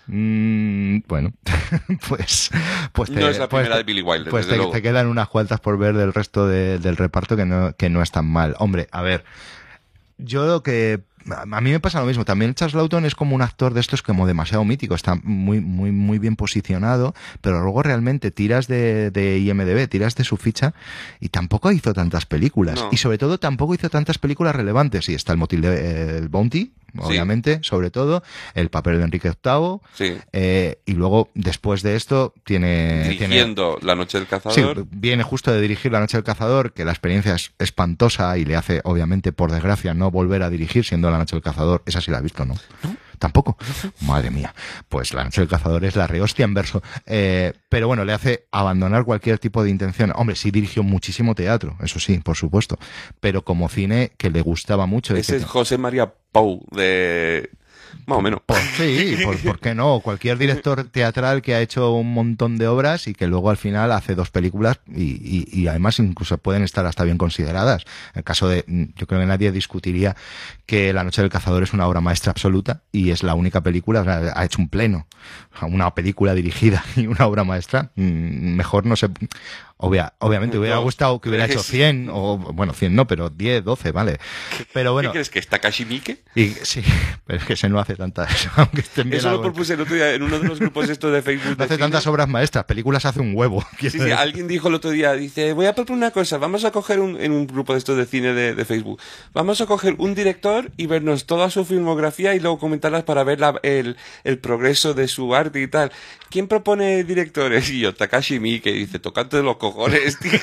mm, 0.07 0.99
bueno, 1.07 1.33
pues, 2.07 2.49
pues 2.93 3.09
No 3.09 3.27
es 3.27 3.37
la 3.37 3.49
pues 3.49 3.61
primera 3.63 3.75
te- 3.75 3.77
de 3.79 3.83
Billy 3.83 4.01
Wilder, 4.01 4.29
Pues 4.29 4.45
desde 4.45 4.53
te, 4.55 4.57
luego. 4.57 4.71
te 4.71 4.81
quedan 4.81 5.07
unas 5.07 5.27
cuantas 5.27 5.59
por 5.59 5.77
ver 5.77 5.93
del 5.95 6.13
resto 6.13 6.47
de- 6.47 6.79
del 6.79 6.97
reparto 6.97 7.35
que 7.35 7.45
no, 7.45 7.75
que 7.75 7.89
no 7.89 8.01
están 8.01 8.25
mal. 8.27 8.55
Hombre, 8.59 8.87
a 8.91 9.01
ver, 9.01 9.23
yo 10.17 10.45
lo 10.47 10.63
que 10.63 11.01
a 11.30 11.61
mí 11.61 11.72
me 11.72 11.80
pasa 11.80 11.99
lo 11.99 12.05
mismo. 12.05 12.26
También 12.26 12.53
Charles 12.53 12.76
Lawton 12.76 13.05
es 13.05 13.15
como 13.15 13.36
un 13.36 13.41
actor 13.41 13.74
de 13.74 13.80
estos 13.80 14.01
como 14.01 14.28
demasiado 14.28 14.63
mítico. 14.65 14.95
Está 14.95 15.15
muy, 15.24 15.59
muy, 15.59 15.91
muy 15.91 16.20
bien 16.20 16.36
posicionado, 16.36 17.13
pero 17.41 17.61
luego 17.61 17.84
realmente 17.84 18.32
tiras 18.32 18.67
de, 18.67 19.11
de 19.11 19.39
IMDB, 19.39 19.88
tiras 19.88 20.15
de 20.15 20.24
su 20.24 20.38
ficha 20.38 20.74
y 21.20 21.30
tampoco 21.30 21.72
hizo 21.72 21.93
tantas 21.93 22.26
películas. 22.26 22.76
No. 22.80 22.89
Y 22.91 22.97
sobre 22.97 23.17
todo 23.17 23.39
tampoco 23.39 23.76
hizo 23.76 23.89
tantas 23.89 24.17
películas 24.17 24.55
relevantes. 24.55 25.09
Y 25.09 25.13
está 25.13 25.34
el 25.34 25.38
motil 25.38 25.61
de 25.61 25.70
eh, 25.70 26.17
el 26.17 26.30
Bounty, 26.30 26.72
obviamente, 26.97 27.59
sobre 27.61 27.91
todo, 27.91 28.23
el 28.55 28.69
papel 28.69 28.97
de 28.97 29.03
Enrique 29.03 29.29
VIII. 29.43 29.79
Sí. 29.93 30.17
eh, 30.33 30.79
y 30.85 30.93
luego, 30.93 31.29
después 31.35 31.83
de 31.83 31.95
esto, 31.95 32.33
tiene... 32.43 33.03
tiene 33.09 33.09
Dirigiendo 33.35 33.77
La 33.81 33.95
noche 33.95 34.17
del 34.17 34.25
Sí, 34.27 34.29
cazador. 34.29 34.85
viene 34.91 35.23
justo 35.23 35.51
de 35.51 35.61
dirigir 35.61 35.91
La 35.91 35.99
Noche 35.99 36.17
del 36.17 36.23
Cazador, 36.23 36.73
que 36.73 36.85
la 36.85 36.91
experiencia 36.91 37.35
es 37.35 37.51
espantosa 37.59 38.37
y 38.37 38.45
le 38.45 38.55
hace, 38.55 38.81
obviamente, 38.83 39.31
por 39.31 39.51
desgracia, 39.51 39.93
no 39.93 40.11
volver 40.11 40.43
a 40.43 40.49
dirigir 40.49 40.85
siendo 40.85 41.09
La 41.11 41.17
Noche 41.17 41.35
del 41.35 41.43
Cazador. 41.43 41.83
Esa 41.85 42.01
sí 42.01 42.11
la 42.11 42.17
ha 42.17 42.21
visto, 42.21 42.45
¿no? 42.45 42.55
Tampoco. 43.20 43.57
Madre 44.01 44.32
mía. 44.32 44.55
Pues 44.88 45.13
La 45.13 45.24
Noche 45.24 45.41
del 45.41 45.49
Cazador 45.49 45.84
es 45.86 45.95
la 45.95 46.07
rehostia 46.07 46.45
en 46.45 46.53
verso. 46.53 46.82
Eh, 47.05 47.53
pero 47.67 47.88
bueno, 47.88 48.05
le 48.05 48.13
hace 48.13 48.45
abandonar 48.51 49.03
cualquier 49.03 49.38
tipo 49.39 49.63
de 49.63 49.70
intención. 49.70 50.11
Hombre, 50.15 50.36
sí 50.36 50.51
dirigió 50.51 50.84
muchísimo 50.84 51.36
teatro, 51.36 51.78
eso 51.82 51.99
sí, 51.99 52.17
por 52.20 52.38
supuesto. 52.38 52.80
Pero 53.20 53.43
como 53.43 53.70
cine 53.70 54.11
que 54.17 54.30
le 54.30 54.41
gustaba 54.41 54.86
mucho. 54.86 55.15
Ese 55.15 55.36
es 55.36 55.45
José 55.45 55.78
María 55.78 56.13
Pau 56.32 56.65
de... 56.72 57.49
Más 58.05 58.17
o 58.17 58.21
menos. 58.21 58.41
Sí, 58.75 59.17
por, 59.23 59.37
¿por 59.39 59.59
qué 59.59 59.75
no? 59.75 59.99
Cualquier 59.99 60.37
director 60.37 60.83
teatral 60.85 61.41
que 61.41 61.55
ha 61.55 61.61
hecho 61.61 61.91
un 61.91 62.13
montón 62.13 62.57
de 62.57 62.67
obras 62.67 63.07
y 63.07 63.13
que 63.13 63.27
luego 63.27 63.49
al 63.49 63.57
final 63.57 63.91
hace 63.91 64.15
dos 64.15 64.31
películas 64.31 64.79
y, 64.87 65.67
además 65.67 65.99
incluso 65.99 66.37
pueden 66.37 66.63
estar 66.63 66.85
hasta 66.85 67.03
bien 67.03 67.17
consideradas. 67.17 67.83
En 68.13 68.19
el 68.19 68.23
caso 68.23 68.47
de, 68.47 68.63
yo 68.95 69.07
creo 69.07 69.19
que 69.19 69.25
nadie 69.25 69.51
discutiría 69.51 70.15
que 70.65 70.93
La 70.93 71.03
Noche 71.03 71.21
del 71.21 71.29
Cazador 71.29 71.63
es 71.63 71.73
una 71.73 71.87
obra 71.87 72.01
maestra 72.01 72.31
absoluta 72.31 72.81
y 72.91 73.11
es 73.11 73.23
la 73.23 73.35
única 73.35 73.61
película, 73.61 74.33
ha 74.35 74.45
hecho 74.45 74.61
un 74.61 74.69
pleno, 74.69 75.07
una 75.61 75.93
película 75.93 76.33
dirigida 76.33 76.83
y 76.95 77.07
una 77.07 77.25
obra 77.27 77.43
maestra. 77.43 77.91
Mm, 77.95 78.55
Mejor 78.55 78.85
no 78.85 78.95
sé. 78.95 79.07
Obvia, 79.82 80.13
obviamente 80.19 80.57
hubiera 80.57 80.75
gustado 80.77 81.21
que 81.21 81.30
hubiera 81.30 81.45
hecho 81.45 81.53
tres. 81.61 81.65
100 81.67 82.09
o, 82.11 82.38
bueno, 82.38 82.73
100 82.73 82.93
no, 82.93 83.07
pero 83.07 83.30
10, 83.30 83.63
12, 83.63 83.91
vale. 83.93 84.19
Pero 84.73 84.91
bueno, 84.91 85.09
¿Qué 85.11 85.13
crees 85.13 85.30
que 85.30 85.39
es 85.39 85.47
Takashi 85.47 85.86
Miike? 85.86 86.21
y 86.36 86.49
sí, 86.63 86.84
pero 87.25 87.39
es 87.39 87.45
que 87.45 87.55
se 87.55 87.69
no 87.69 87.80
hace 87.80 87.95
tantas, 87.95 88.49
aunque 88.57 88.82
estén 88.82 89.09
bien 89.09 89.19
Eso 89.21 89.32
lo 89.32 89.41
propuse 89.41 89.75
el 89.75 89.82
otro 89.82 89.95
día 89.95 90.13
en 90.13 90.23
uno 90.23 90.38
de 90.38 90.47
los 90.49 90.59
grupos 90.59 90.89
estos 90.89 91.13
de 91.13 91.21
Facebook. 91.21 91.55
No 91.57 91.63
hace 91.63 91.75
cine. 91.75 91.86
tantas 91.86 92.05
obras 92.07 92.27
maestras, 92.27 92.65
películas 92.65 93.05
hace 93.05 93.21
un 93.21 93.34
huevo. 93.34 93.65
Sí, 93.80 93.89
sí, 93.89 94.11
alguien 94.11 94.49
dijo 94.49 94.67
el 94.67 94.73
otro 94.73 94.89
día, 94.91 95.13
dice, 95.13 95.53
voy 95.53 95.67
a 95.67 95.73
proponer 95.73 95.97
una 95.99 96.11
cosa, 96.11 96.38
vamos 96.38 96.65
a 96.65 96.71
coger 96.71 96.99
un, 96.99 97.15
en 97.21 97.32
un 97.32 97.47
grupo 97.47 97.71
de 97.71 97.80
estos 97.80 97.95
de 97.97 98.05
cine 98.05 98.34
de, 98.34 98.55
de 98.55 98.65
Facebook, 98.65 98.99
vamos 99.34 99.61
a 99.61 99.65
coger 99.65 99.95
un 99.97 100.13
director 100.13 100.71
y 100.75 100.88
vernos 100.88 101.25
toda 101.25 101.49
su 101.49 101.63
filmografía 101.63 102.36
y 102.36 102.41
luego 102.41 102.59
comentarlas 102.59 103.03
para 103.03 103.23
ver 103.23 103.39
la- 103.39 103.59
el, 103.63 103.95
el 104.25 104.39
progreso 104.39 104.93
de 104.93 105.07
su 105.07 105.34
arte 105.34 105.61
y 105.61 105.67
tal. 105.69 105.93
¿Quién 106.30 106.47
propone 106.49 107.03
directores? 107.05 107.69
Y 107.69 107.80
yo, 107.80 107.95
Takashi 107.95 108.39
Miike, 108.41 108.71
dice, 108.73 108.99
tocante 108.99 109.41
los 109.41 109.57
cojones, 109.74 110.17
tío. 110.20 110.32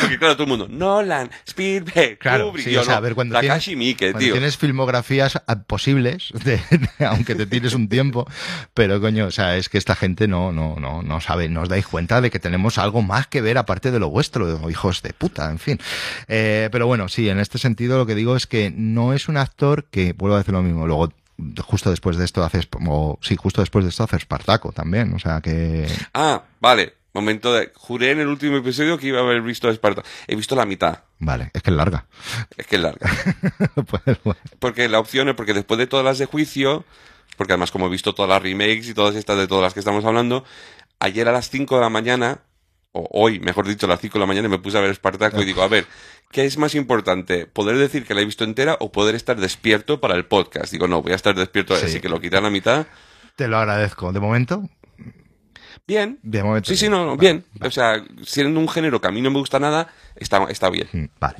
Porque 0.00 0.18
claro, 0.18 0.34
todo 0.34 0.44
el 0.44 0.48
mundo, 0.48 0.68
Nolan, 0.68 1.30
Spielberg, 1.46 2.18
Claro, 2.18 2.48
Kubrick, 2.48 2.64
sí, 2.66 2.76
o 2.76 2.84
sea, 2.84 2.92
no, 2.92 2.98
a 2.98 3.00
ver, 3.00 3.14
cuando 3.14 3.34
Takashi 3.34 3.70
tienes, 3.70 3.78
Miike, 3.78 4.04
cuando 4.12 4.18
tío. 4.18 4.32
tienes 4.34 4.56
filmografías 4.56 5.42
ah, 5.46 5.62
posibles, 5.66 6.32
de- 6.44 6.56
de- 6.98 7.06
aunque 7.06 7.34
te 7.34 7.46
tienes 7.46 7.74
un 7.74 7.88
tiempo, 7.88 8.26
pero 8.74 9.00
coño, 9.00 9.26
o 9.26 9.30
sea, 9.30 9.56
es 9.56 9.68
que 9.68 9.78
esta 9.78 9.96
gente 9.96 10.28
no, 10.28 10.52
no, 10.52 10.76
no, 10.78 11.02
no 11.02 11.20
sabe, 11.20 11.48
no 11.48 11.62
os 11.62 11.68
dais 11.68 11.86
cuenta 11.86 12.20
de 12.20 12.30
que 12.30 12.38
tenemos 12.38 12.78
algo 12.78 13.02
más 13.02 13.26
que 13.26 13.40
ver 13.40 13.58
aparte 13.58 13.90
de 13.90 13.98
lo 13.98 14.10
vuestro, 14.10 14.70
hijos 14.70 15.02
de 15.02 15.12
puta, 15.12 15.50
en 15.50 15.58
fin. 15.58 15.78
Eh, 16.28 16.68
pero 16.70 16.86
bueno, 16.86 17.08
sí, 17.08 17.28
en 17.28 17.38
este 17.38 17.58
sentido 17.58 17.98
lo 17.98 18.06
que 18.06 18.14
digo 18.14 18.36
es 18.36 18.46
que 18.46 18.72
no 18.74 19.12
es 19.12 19.28
un 19.28 19.36
actor 19.36 19.84
que, 19.90 20.12
vuelvo 20.12 20.36
a 20.36 20.38
decir 20.38 20.54
lo 20.54 20.62
mismo, 20.62 20.86
luego 20.86 21.12
justo 21.62 21.90
después 21.90 22.16
de 22.16 22.24
esto 22.24 22.44
haces, 22.44 22.68
o, 22.86 23.18
sí, 23.20 23.34
justo 23.36 23.60
después 23.60 23.84
de 23.84 23.88
esto 23.88 24.04
haces 24.04 24.22
Spartaco 24.22 24.70
también, 24.72 25.12
o 25.14 25.18
sea 25.18 25.40
que... 25.40 25.88
Ah, 26.12 26.42
vale. 26.60 26.94
Momento 27.14 27.54
de... 27.54 27.70
Juré 27.74 28.10
en 28.10 28.20
el 28.20 28.26
último 28.26 28.56
episodio 28.56 28.98
que 28.98 29.06
iba 29.06 29.20
a 29.20 29.22
haber 29.22 29.40
visto 29.40 29.70
Esparta. 29.70 30.02
He 30.26 30.34
visto 30.34 30.56
la 30.56 30.66
mitad. 30.66 31.04
Vale, 31.20 31.50
es 31.54 31.62
que 31.62 31.70
es 31.70 31.76
larga. 31.76 32.06
Es 32.56 32.66
que 32.66 32.76
es 32.76 32.82
larga. 32.82 33.08
Pues, 33.86 34.02
bueno. 34.24 34.40
Porque 34.58 34.88
la 34.88 34.98
opción 34.98 35.28
es 35.28 35.34
porque 35.36 35.54
después 35.54 35.78
de 35.78 35.86
todas 35.86 36.04
las 36.04 36.18
de 36.18 36.26
juicio, 36.26 36.84
porque 37.36 37.52
además 37.52 37.70
como 37.70 37.86
he 37.86 37.90
visto 37.90 38.14
todas 38.14 38.28
las 38.28 38.42
remakes 38.42 38.88
y 38.88 38.94
todas 38.94 39.14
estas 39.14 39.38
de 39.38 39.46
todas 39.46 39.62
las 39.62 39.74
que 39.74 39.80
estamos 39.80 40.04
hablando, 40.04 40.44
ayer 40.98 41.28
a 41.28 41.32
las 41.32 41.50
5 41.50 41.76
de 41.76 41.80
la 41.80 41.88
mañana, 41.88 42.40
o 42.92 43.08
hoy, 43.12 43.40
mejor 43.40 43.66
dicho, 43.66 43.86
a 43.86 43.88
las 43.90 44.00
5 44.00 44.14
de 44.14 44.20
la 44.20 44.26
mañana 44.26 44.48
me 44.48 44.58
puse 44.58 44.78
a 44.78 44.80
ver 44.80 44.90
Espartaco 44.90 45.40
y 45.40 45.44
digo, 45.44 45.62
a 45.62 45.68
ver, 45.68 45.86
¿qué 46.32 46.44
es 46.44 46.58
más 46.58 46.74
importante? 46.74 47.46
¿Poder 47.46 47.76
decir 47.78 48.04
que 48.06 48.14
la 48.14 48.20
he 48.22 48.24
visto 48.24 48.44
entera 48.44 48.76
o 48.80 48.90
poder 48.92 49.14
estar 49.14 49.36
despierto 49.38 50.00
para 50.00 50.14
el 50.16 50.24
podcast? 50.26 50.72
Digo, 50.72 50.88
no, 50.88 51.02
voy 51.02 51.12
a 51.12 51.16
estar 51.16 51.34
despierto, 51.34 51.76
Sí. 51.76 51.86
así 51.86 52.00
que 52.00 52.08
lo 52.08 52.20
quité 52.20 52.38
a 52.38 52.40
la 52.40 52.50
mitad. 52.50 52.86
Te 53.36 53.48
lo 53.48 53.58
agradezco. 53.58 54.12
De 54.12 54.20
momento, 54.20 54.68
Bien. 55.86 56.18
de 56.22 56.42
momento. 56.42 56.68
Sí, 56.70 56.76
sí, 56.76 56.88
no, 56.88 57.04
no, 57.04 57.16
Vale, 57.16 57.20
bien. 57.20 57.44
O 57.62 57.70
sea, 57.70 58.02
siendo 58.24 58.58
un 58.60 58.68
género 58.68 59.00
que 59.00 59.08
a 59.08 59.10
mí 59.10 59.20
no 59.22 59.30
me 59.30 59.38
gusta 59.38 59.58
nada, 59.60 59.88
está, 60.16 60.44
está 60.50 60.70
bien. 60.70 60.88
Mm, 60.92 61.04
Vale. 61.20 61.36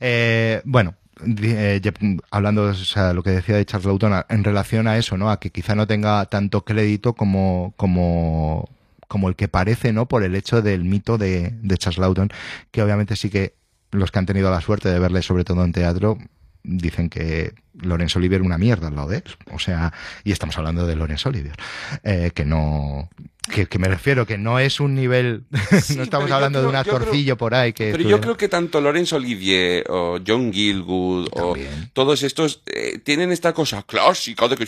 Eh, 0.00 0.62
bueno, 0.64 0.94
eh, 1.42 1.80
ye- 1.82 2.18
hablando, 2.30 2.64
o 2.64 2.74
sea, 2.74 3.12
lo 3.12 3.22
que 3.22 3.30
decía 3.30 3.56
de 3.56 3.64
Charles 3.64 3.86
Lawton 3.86 4.24
en 4.28 4.44
relación 4.44 4.86
a 4.88 4.96
eso, 4.98 5.16
¿no? 5.16 5.30
A 5.30 5.38
que 5.40 5.50
quizá 5.50 5.74
no 5.74 5.86
tenga 5.86 6.24
tanto 6.26 6.64
crédito 6.64 7.14
como, 7.14 7.72
como, 7.76 8.68
como 9.08 9.28
el 9.28 9.36
que 9.36 9.48
parece, 9.48 9.92
¿no? 9.92 10.06
Por 10.06 10.24
el 10.24 10.34
hecho 10.34 10.60
del 10.62 10.84
mito 10.84 11.18
de, 11.18 11.50
de 11.62 11.78
Charles 11.78 11.98
Lawton, 11.98 12.30
que 12.70 12.82
obviamente 12.82 13.16
sí 13.16 13.30
que 13.30 13.54
los 13.92 14.10
que 14.10 14.18
han 14.18 14.26
tenido 14.26 14.50
la 14.50 14.60
suerte 14.60 14.88
de 14.88 14.98
verle 14.98 15.22
sobre 15.22 15.44
todo 15.44 15.64
en 15.64 15.72
teatro 15.72 16.18
dicen 16.64 17.10
que 17.10 17.54
Lorenzo 17.74 18.18
Olivier 18.18 18.40
una 18.42 18.56
mierda 18.58 18.88
al 18.88 18.96
lado 18.96 19.08
de 19.08 19.18
él. 19.18 19.24
O 19.52 19.58
sea, 19.58 19.92
y 20.24 20.32
estamos 20.32 20.56
hablando 20.58 20.86
de 20.86 20.96
Lorenzo 20.96 21.28
Olivier, 21.28 21.54
eh, 22.02 22.32
que 22.34 22.44
no, 22.44 23.08
que, 23.54 23.66
que 23.66 23.78
me 23.78 23.86
refiero 23.86 24.26
que 24.26 24.36
no 24.36 24.58
es 24.58 24.80
un 24.80 24.94
nivel, 24.94 25.44
Sí, 25.82 25.94
no 25.94 26.02
estamos 26.02 26.30
hablando 26.30 26.60
de 26.60 26.66
un 26.66 26.74
actorcillo 26.74 27.36
por 27.36 27.54
ahí 27.54 27.72
que 27.72 27.92
Pero 27.92 28.08
yo 28.08 28.20
creo 28.20 28.36
que 28.36 28.48
tanto 28.48 28.80
Laurence 28.80 29.14
Olivier 29.14 29.84
o 29.88 30.18
John 30.26 30.52
Gilgood 30.52 31.28
o 31.32 31.54
todos 31.92 32.22
estos 32.24 32.62
eh, 32.66 32.98
tienen 32.98 33.30
esta 33.30 33.52
cosa 33.52 33.82
clásica 33.82 34.48
de 34.48 34.56
que 34.56 34.66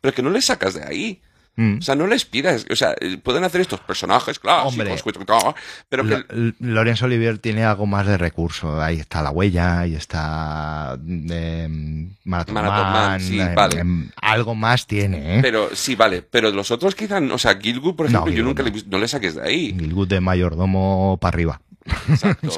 pero 0.00 0.14
que 0.14 0.22
no 0.22 0.30
les 0.30 0.44
sacas 0.46 0.74
de 0.74 0.82
ahí. 0.82 1.20
Mm. 1.56 1.78
O 1.78 1.82
sea, 1.82 1.94
no 1.94 2.06
les 2.06 2.24
pidas, 2.26 2.66
o 2.70 2.76
sea, 2.76 2.94
eh, 3.00 3.16
pueden 3.16 3.42
hacer 3.44 3.62
estos 3.62 3.80
personajes 3.80 4.38
clásicos, 4.38 4.72
Hombre. 4.74 4.94
pero 5.88 6.04
que 6.06 6.14
L- 6.28 6.54
Lorenzo 6.60 7.06
Olivier 7.06 7.38
tiene 7.38 7.64
algo 7.64 7.86
más 7.86 8.06
de 8.06 8.18
recurso. 8.18 8.80
Ahí 8.82 8.98
está 9.00 9.22
la 9.22 9.30
huella, 9.30 9.80
ahí 9.80 9.94
está 9.94 10.98
eh, 11.08 11.66
Marathon, 12.24 12.54
Marathon 12.54 12.82
Man, 12.92 12.92
Man, 12.92 13.20
sí, 13.20 13.40
eh, 13.40 13.52
vale. 13.54 13.80
em, 13.80 14.10
algo 14.20 14.54
más 14.54 14.86
tiene, 14.86 15.38
¿eh? 15.38 15.42
pero 15.42 15.70
sí, 15.74 15.94
vale, 15.94 16.22
pero 16.22 16.50
los 16.50 16.70
otros 16.70 16.94
quizás, 16.94 17.22
o 17.30 17.38
sea, 17.38 17.58
Gilgood, 17.58 17.94
por 17.96 18.10
No, 18.10 18.18
ejemplo, 18.18 18.32
yo 18.34 18.44
nunca 18.44 18.62
no. 18.62 18.68
le 18.70 18.82
no 18.88 18.98
le 18.98 19.08
saques 19.08 19.34
de 19.36 19.42
ahí. 19.42 19.74
Gilgood 19.78 20.08
de 20.08 20.20
mayordomo 20.20 21.18
para 21.20 21.34
arriba. 21.34 21.60
Exacto. 22.08 22.48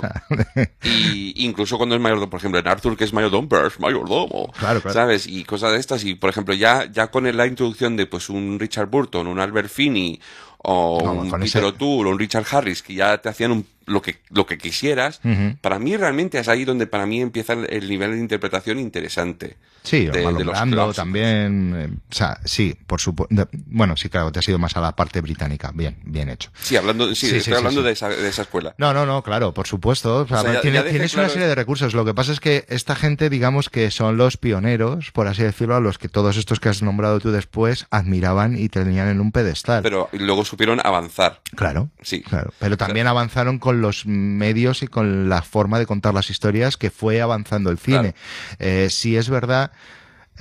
y 0.82 1.44
incluso 1.44 1.76
cuando 1.76 1.94
es 1.94 2.00
mayordomo, 2.00 2.30
por 2.30 2.38
ejemplo, 2.40 2.60
en 2.60 2.68
Arthur, 2.68 2.96
que 2.96 3.04
es 3.04 3.12
mayordomo, 3.12 3.48
pero 3.48 3.66
es 3.66 3.78
mayordomo. 3.80 4.52
Claro, 4.58 4.80
claro. 4.80 4.92
¿Sabes? 4.94 5.26
Y 5.26 5.44
cosas 5.44 5.72
de 5.72 5.78
estas. 5.78 6.04
Y, 6.04 6.14
por 6.14 6.30
ejemplo, 6.30 6.54
ya, 6.54 6.90
ya 6.90 7.08
con 7.08 7.24
la 7.36 7.46
introducción 7.46 7.96
de 7.96 8.06
pues 8.06 8.28
un 8.28 8.58
Richard 8.58 8.88
Burton, 8.88 9.26
un 9.26 9.38
Albert 9.40 9.68
Finney, 9.70 10.20
o 10.58 11.00
No, 11.04 11.12
un 11.12 11.30
Peter 11.30 11.44
ese- 11.44 11.64
O'Toole, 11.64 12.08
o 12.08 12.12
un 12.12 12.18
Richard 12.18 12.46
Harris, 12.50 12.82
que 12.82 12.94
ya 12.94 13.18
te 13.18 13.28
hacían 13.28 13.52
un- 13.52 13.66
lo, 13.88 14.02
que, 14.02 14.18
lo 14.30 14.46
que 14.46 14.58
quisieras, 14.58 15.20
para 15.60 15.78
mí 15.78 15.96
realmente 15.96 16.38
es 16.38 16.48
ahí 16.48 16.64
donde 16.64 16.86
para 16.86 17.06
mí 17.06 17.20
empieza 17.20 17.54
el, 17.54 17.66
el 17.70 17.88
nivel 17.88 18.12
de 18.12 18.18
interpretación 18.18 18.78
interesante. 18.78 19.56
Sí, 19.82 20.06
de- 20.06 20.30
los 20.32 20.96
también. 20.96 21.74
eh, 21.76 21.88
o 22.10 22.14
sea, 22.14 22.38
sí, 22.44 22.76
por 22.86 23.00
supuesto. 23.00 23.48
Bueno, 23.66 23.96
sí, 23.96 24.08
claro, 24.08 24.30
te 24.32 24.38
has 24.40 24.48
ido 24.48 24.58
más 24.58 24.76
a 24.76 24.80
la 24.80 24.94
parte 24.94 25.20
británica. 25.20 25.70
Bien, 25.72 25.96
bien 26.04 26.28
hecho. 26.28 26.50
Sí, 26.60 26.76
hablando, 26.76 27.08
sí, 27.14 27.28
Sí, 27.28 27.36
estoy 27.36 27.40
sí, 27.40 27.56
hablando 27.56 27.80
sí. 27.80 27.86
De, 27.86 27.92
esa, 27.92 28.08
de 28.08 28.28
esa 28.28 28.42
escuela. 28.42 28.74
No, 28.76 28.92
no, 28.92 29.06
no, 29.06 29.22
claro, 29.22 29.54
por 29.54 29.66
supuesto. 29.66 30.16
O 30.22 30.26
sea, 30.26 30.40
O 30.40 30.42
sea, 30.42 30.52
ya- 30.54 30.60
tiene- 30.60 30.76
ya 30.78 30.82
dejé 30.82 30.94
tienes 30.96 31.14
una 31.14 31.28
serie 31.30 31.46
de 31.48 31.54
recursos. 31.54 31.94
Lo 31.94 32.04
que 32.04 32.12
pasa 32.12 32.32
es 32.32 32.40
que 32.40 32.66
esta 32.68 32.96
gente, 32.96 33.30
digamos 33.30 33.70
que 33.70 33.90
son 33.90 34.16
los 34.18 34.36
pioneros, 34.36 35.10
por 35.12 35.26
así 35.26 35.42
decirlo, 35.42 35.76
a 35.76 35.80
los 35.80 35.96
que 35.96 36.08
todos 36.08 36.36
estos 36.36 36.60
que 36.60 36.68
has 36.68 36.82
nombrado 36.82 37.18
tú 37.20 37.30
después 37.30 37.86
admiraban 37.90 38.58
y 38.58 38.68
tenían 38.68 39.08
en 39.08 39.20
un 39.20 39.32
pedestal. 39.32 39.82
Pero 39.82 40.10
luego 40.12 40.44
supieron 40.44 40.80
avanzar. 40.84 41.40
claro. 41.54 41.88
Sí. 42.02 42.20
Claro, 42.22 42.52
pero 42.58 42.76
también 42.76 43.06
avanzaron 43.06 43.58
con 43.58 43.77
los 43.80 44.06
medios 44.06 44.82
y 44.82 44.86
con 44.86 45.28
la 45.28 45.42
forma 45.42 45.78
de 45.78 45.86
contar 45.86 46.14
las 46.14 46.30
historias 46.30 46.76
que 46.76 46.90
fue 46.90 47.20
avanzando 47.20 47.70
el 47.70 47.78
cine. 47.78 48.14
Eh, 48.58 48.88
sí 48.90 49.16
es 49.16 49.28
verdad, 49.30 49.72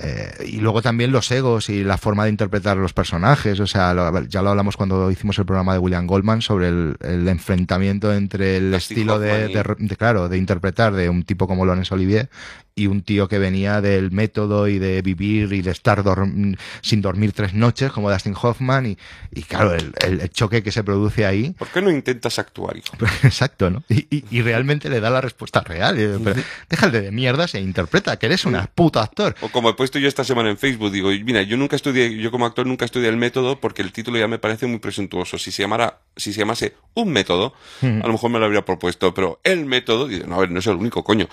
eh, 0.00 0.32
y 0.46 0.58
luego 0.60 0.80
también 0.80 1.10
los 1.10 1.28
egos 1.32 1.68
y 1.68 1.82
la 1.82 1.98
forma 1.98 2.22
de 2.24 2.30
interpretar 2.30 2.76
los 2.76 2.92
personajes. 2.92 3.58
O 3.58 3.66
sea, 3.66 3.94
lo- 3.94 4.22
ya 4.26 4.42
lo 4.42 4.50
hablamos 4.50 4.76
cuando 4.76 5.10
hicimos 5.10 5.38
el 5.38 5.44
programa 5.46 5.72
de 5.72 5.80
William 5.80 6.06
Goldman 6.06 6.40
sobre 6.40 6.68
el, 6.68 6.96
el 7.00 7.26
enfrentamiento 7.26 8.14
entre 8.14 8.58
el 8.58 8.72
estilo 8.74 9.18
de, 9.18 9.48
de- 9.48 9.74
de, 9.88 9.96
claro, 9.96 10.28
de 10.28 10.38
interpretar 10.38 10.92
de 10.94 11.08
un 11.08 11.24
tipo 11.24 11.48
como 11.48 11.66
Laurence 11.66 11.92
Olivier 11.92 12.30
y 12.78 12.86
un 12.86 13.02
tío 13.02 13.28
que 13.28 13.38
venía 13.38 13.80
del 13.80 14.10
método 14.10 14.68
y 14.68 14.78
de 14.78 15.02
vivir 15.02 15.52
y 15.52 15.62
de 15.62 15.70
estar 15.70 16.02
dorm- 16.04 16.56
sin 16.80 17.02
dormir 17.02 17.32
tres 17.32 17.54
noches 17.54 17.90
como 17.92 18.10
Dustin 18.10 18.34
Hoffman 18.40 18.86
y, 18.86 18.98
y 19.32 19.42
claro, 19.42 19.74
el, 19.74 20.30
choque 20.30 20.62
que 20.62 20.70
se 20.72 20.84
produce 20.84 21.26
ahí. 21.26 21.50
¿Por 21.58 21.68
qué 21.68 21.82
no 21.82 21.90
intentas 21.90 22.38
actuar, 22.38 22.76
hijo? 22.76 22.96
Exacto, 23.24 23.70
¿no? 23.70 23.82
Y, 23.88 24.06
y- 24.14 24.24
y 24.30 24.42
realmente 24.42 24.88
le 24.88 25.00
da 25.00 25.10
la 25.10 25.20
respuesta 25.20 25.60
real. 25.60 25.96
Pero, 26.22 26.40
déjale 26.70 27.00
de 27.00 27.10
mierdas 27.12 27.54
e 27.54 27.60
interpreta, 27.60 28.16
que 28.18 28.26
eres 28.26 28.44
un 28.44 28.56
puto 28.74 29.00
actor. 29.00 29.34
O 29.40 29.48
como 29.48 29.70
he 29.70 29.74
puesto 29.74 29.98
yo 29.98 30.06
esta 30.08 30.24
semana 30.24 30.50
en 30.50 30.58
Facebook, 30.58 30.92
digo, 30.92 31.10
mira, 31.24 31.42
yo 31.42 31.56
nunca 31.56 31.76
estudié, 31.76 32.16
yo 32.18 32.30
como 32.30 32.46
actor 32.46 32.66
nunca 32.66 32.84
estudié 32.84 33.08
el 33.08 33.16
método 33.16 33.58
porque 33.60 33.82
el 33.82 33.92
título 33.92 34.18
ya 34.18 34.28
me 34.28 34.38
parece 34.38 34.66
muy 34.66 34.78
presuntuoso. 34.78 35.38
Si 35.38 35.50
se 35.50 35.62
llamara, 35.62 35.98
si 36.16 36.32
se 36.32 36.40
llamase 36.40 36.74
un 36.94 37.10
método, 37.10 37.54
a 37.82 37.86
lo 38.06 38.12
mejor 38.12 38.30
me 38.30 38.38
lo 38.38 38.44
habría 38.44 38.64
propuesto, 38.64 39.12
pero 39.14 39.40
el 39.44 39.64
método, 39.66 40.06
digo, 40.08 40.26
no, 40.26 40.36
a 40.36 40.38
ver, 40.40 40.50
no 40.50 40.60
es 40.60 40.66
el 40.66 40.76
único, 40.76 41.02
coño. 41.02 41.28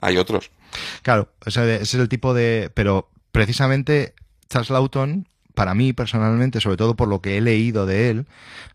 Hay 0.00 0.16
otros. 0.18 0.50
Claro, 1.02 1.32
o 1.44 1.50
sea, 1.50 1.64
ese 1.64 1.82
es 1.82 1.94
el 1.94 2.08
tipo 2.08 2.34
de... 2.34 2.70
Pero 2.74 3.10
precisamente 3.32 4.14
Charles 4.48 4.70
Lawton, 4.70 5.28
para 5.56 5.74
mí 5.74 5.94
personalmente, 5.94 6.60
sobre 6.60 6.76
todo 6.76 6.96
por 6.96 7.08
lo 7.08 7.22
que 7.22 7.38
he 7.38 7.40
leído 7.40 7.86
de 7.86 8.10
él, 8.10 8.26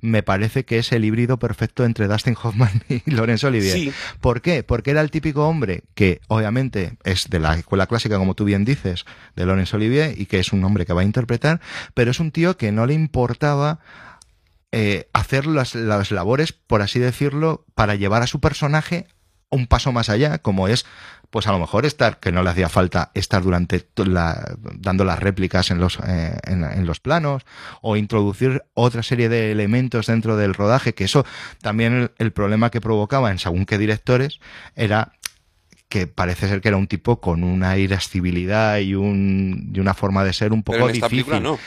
me 0.01 0.23
parece 0.23 0.65
que 0.65 0.79
es 0.79 0.91
el 0.91 1.05
híbrido 1.05 1.37
perfecto 1.37 1.85
entre 1.85 2.07
Dustin 2.07 2.35
Hoffman 2.41 2.83
y 2.89 3.11
Laurence 3.11 3.45
Olivier. 3.45 3.73
Sí. 3.73 3.93
¿Por 4.19 4.41
qué? 4.41 4.63
Porque 4.63 4.91
era 4.91 5.01
el 5.01 5.11
típico 5.11 5.47
hombre 5.47 5.83
que 5.93 6.21
obviamente 6.27 6.97
es 7.03 7.29
de 7.29 7.39
la 7.39 7.53
escuela 7.53 7.85
clásica, 7.85 8.17
como 8.17 8.33
tú 8.33 8.45
bien 8.45 8.65
dices, 8.65 9.05
de 9.35 9.45
Laurence 9.45 9.75
Olivier, 9.75 10.19
y 10.19 10.25
que 10.25 10.39
es 10.39 10.53
un 10.53 10.63
hombre 10.63 10.85
que 10.85 10.93
va 10.93 11.01
a 11.01 11.05
interpretar, 11.05 11.61
pero 11.93 12.11
es 12.11 12.19
un 12.19 12.31
tío 12.31 12.57
que 12.57 12.71
no 12.71 12.87
le 12.87 12.95
importaba 12.95 13.79
eh, 14.71 15.07
hacer 15.13 15.45
las, 15.45 15.75
las 15.75 16.09
labores, 16.09 16.51
por 16.51 16.81
así 16.81 16.97
decirlo, 16.97 17.63
para 17.75 17.93
llevar 17.93 18.23
a 18.23 18.27
su 18.27 18.39
personaje 18.39 19.05
un 19.51 19.67
paso 19.67 19.91
más 19.91 20.09
allá, 20.09 20.39
como 20.39 20.67
es, 20.67 20.85
pues 21.29 21.47
a 21.47 21.51
lo 21.51 21.59
mejor 21.59 21.85
estar, 21.85 22.19
que 22.19 22.31
no 22.31 22.41
le 22.43 22.49
hacía 22.49 22.67
falta 22.69 23.11
estar 23.13 23.41
durante 23.43 23.85
la, 23.97 24.55
dando 24.75 25.05
las 25.05 25.19
réplicas 25.19 25.71
en 25.71 25.79
los, 25.79 25.99
eh, 26.07 26.37
en, 26.43 26.63
en 26.63 26.85
los 26.85 26.99
planos, 26.99 27.43
o 27.81 27.95
introducir 27.95 28.63
otra 28.73 29.03
serie 29.03 29.29
de 29.29 29.51
elementos 29.51 30.07
dentro 30.07 30.35
del 30.35 30.53
rodaje, 30.53 30.93
que 30.93 31.03
eso 31.03 31.25
también 31.61 31.93
el, 31.93 32.11
el 32.17 32.31
problema 32.31 32.69
que 32.71 32.81
provocaba 32.81 33.31
en 33.31 33.39
según 33.39 33.65
qué 33.65 33.77
directores 33.77 34.39
era 34.75 35.13
que 35.89 36.07
parece 36.07 36.47
ser 36.47 36.61
que 36.61 36.69
era 36.69 36.77
un 36.77 36.87
tipo 36.87 37.19
con 37.19 37.43
una 37.43 37.77
irascibilidad 37.77 38.77
y, 38.79 38.95
un, 38.95 39.71
y 39.75 39.79
una 39.81 39.93
forma 39.93 40.23
de 40.23 40.31
ser 40.31 40.53
un 40.53 40.63
poco 40.63 40.77
Pero 40.77 40.89
en 40.89 40.95
esta 40.95 41.07
difícil. 41.09 41.25
película 41.25 41.39
no. 41.51 41.59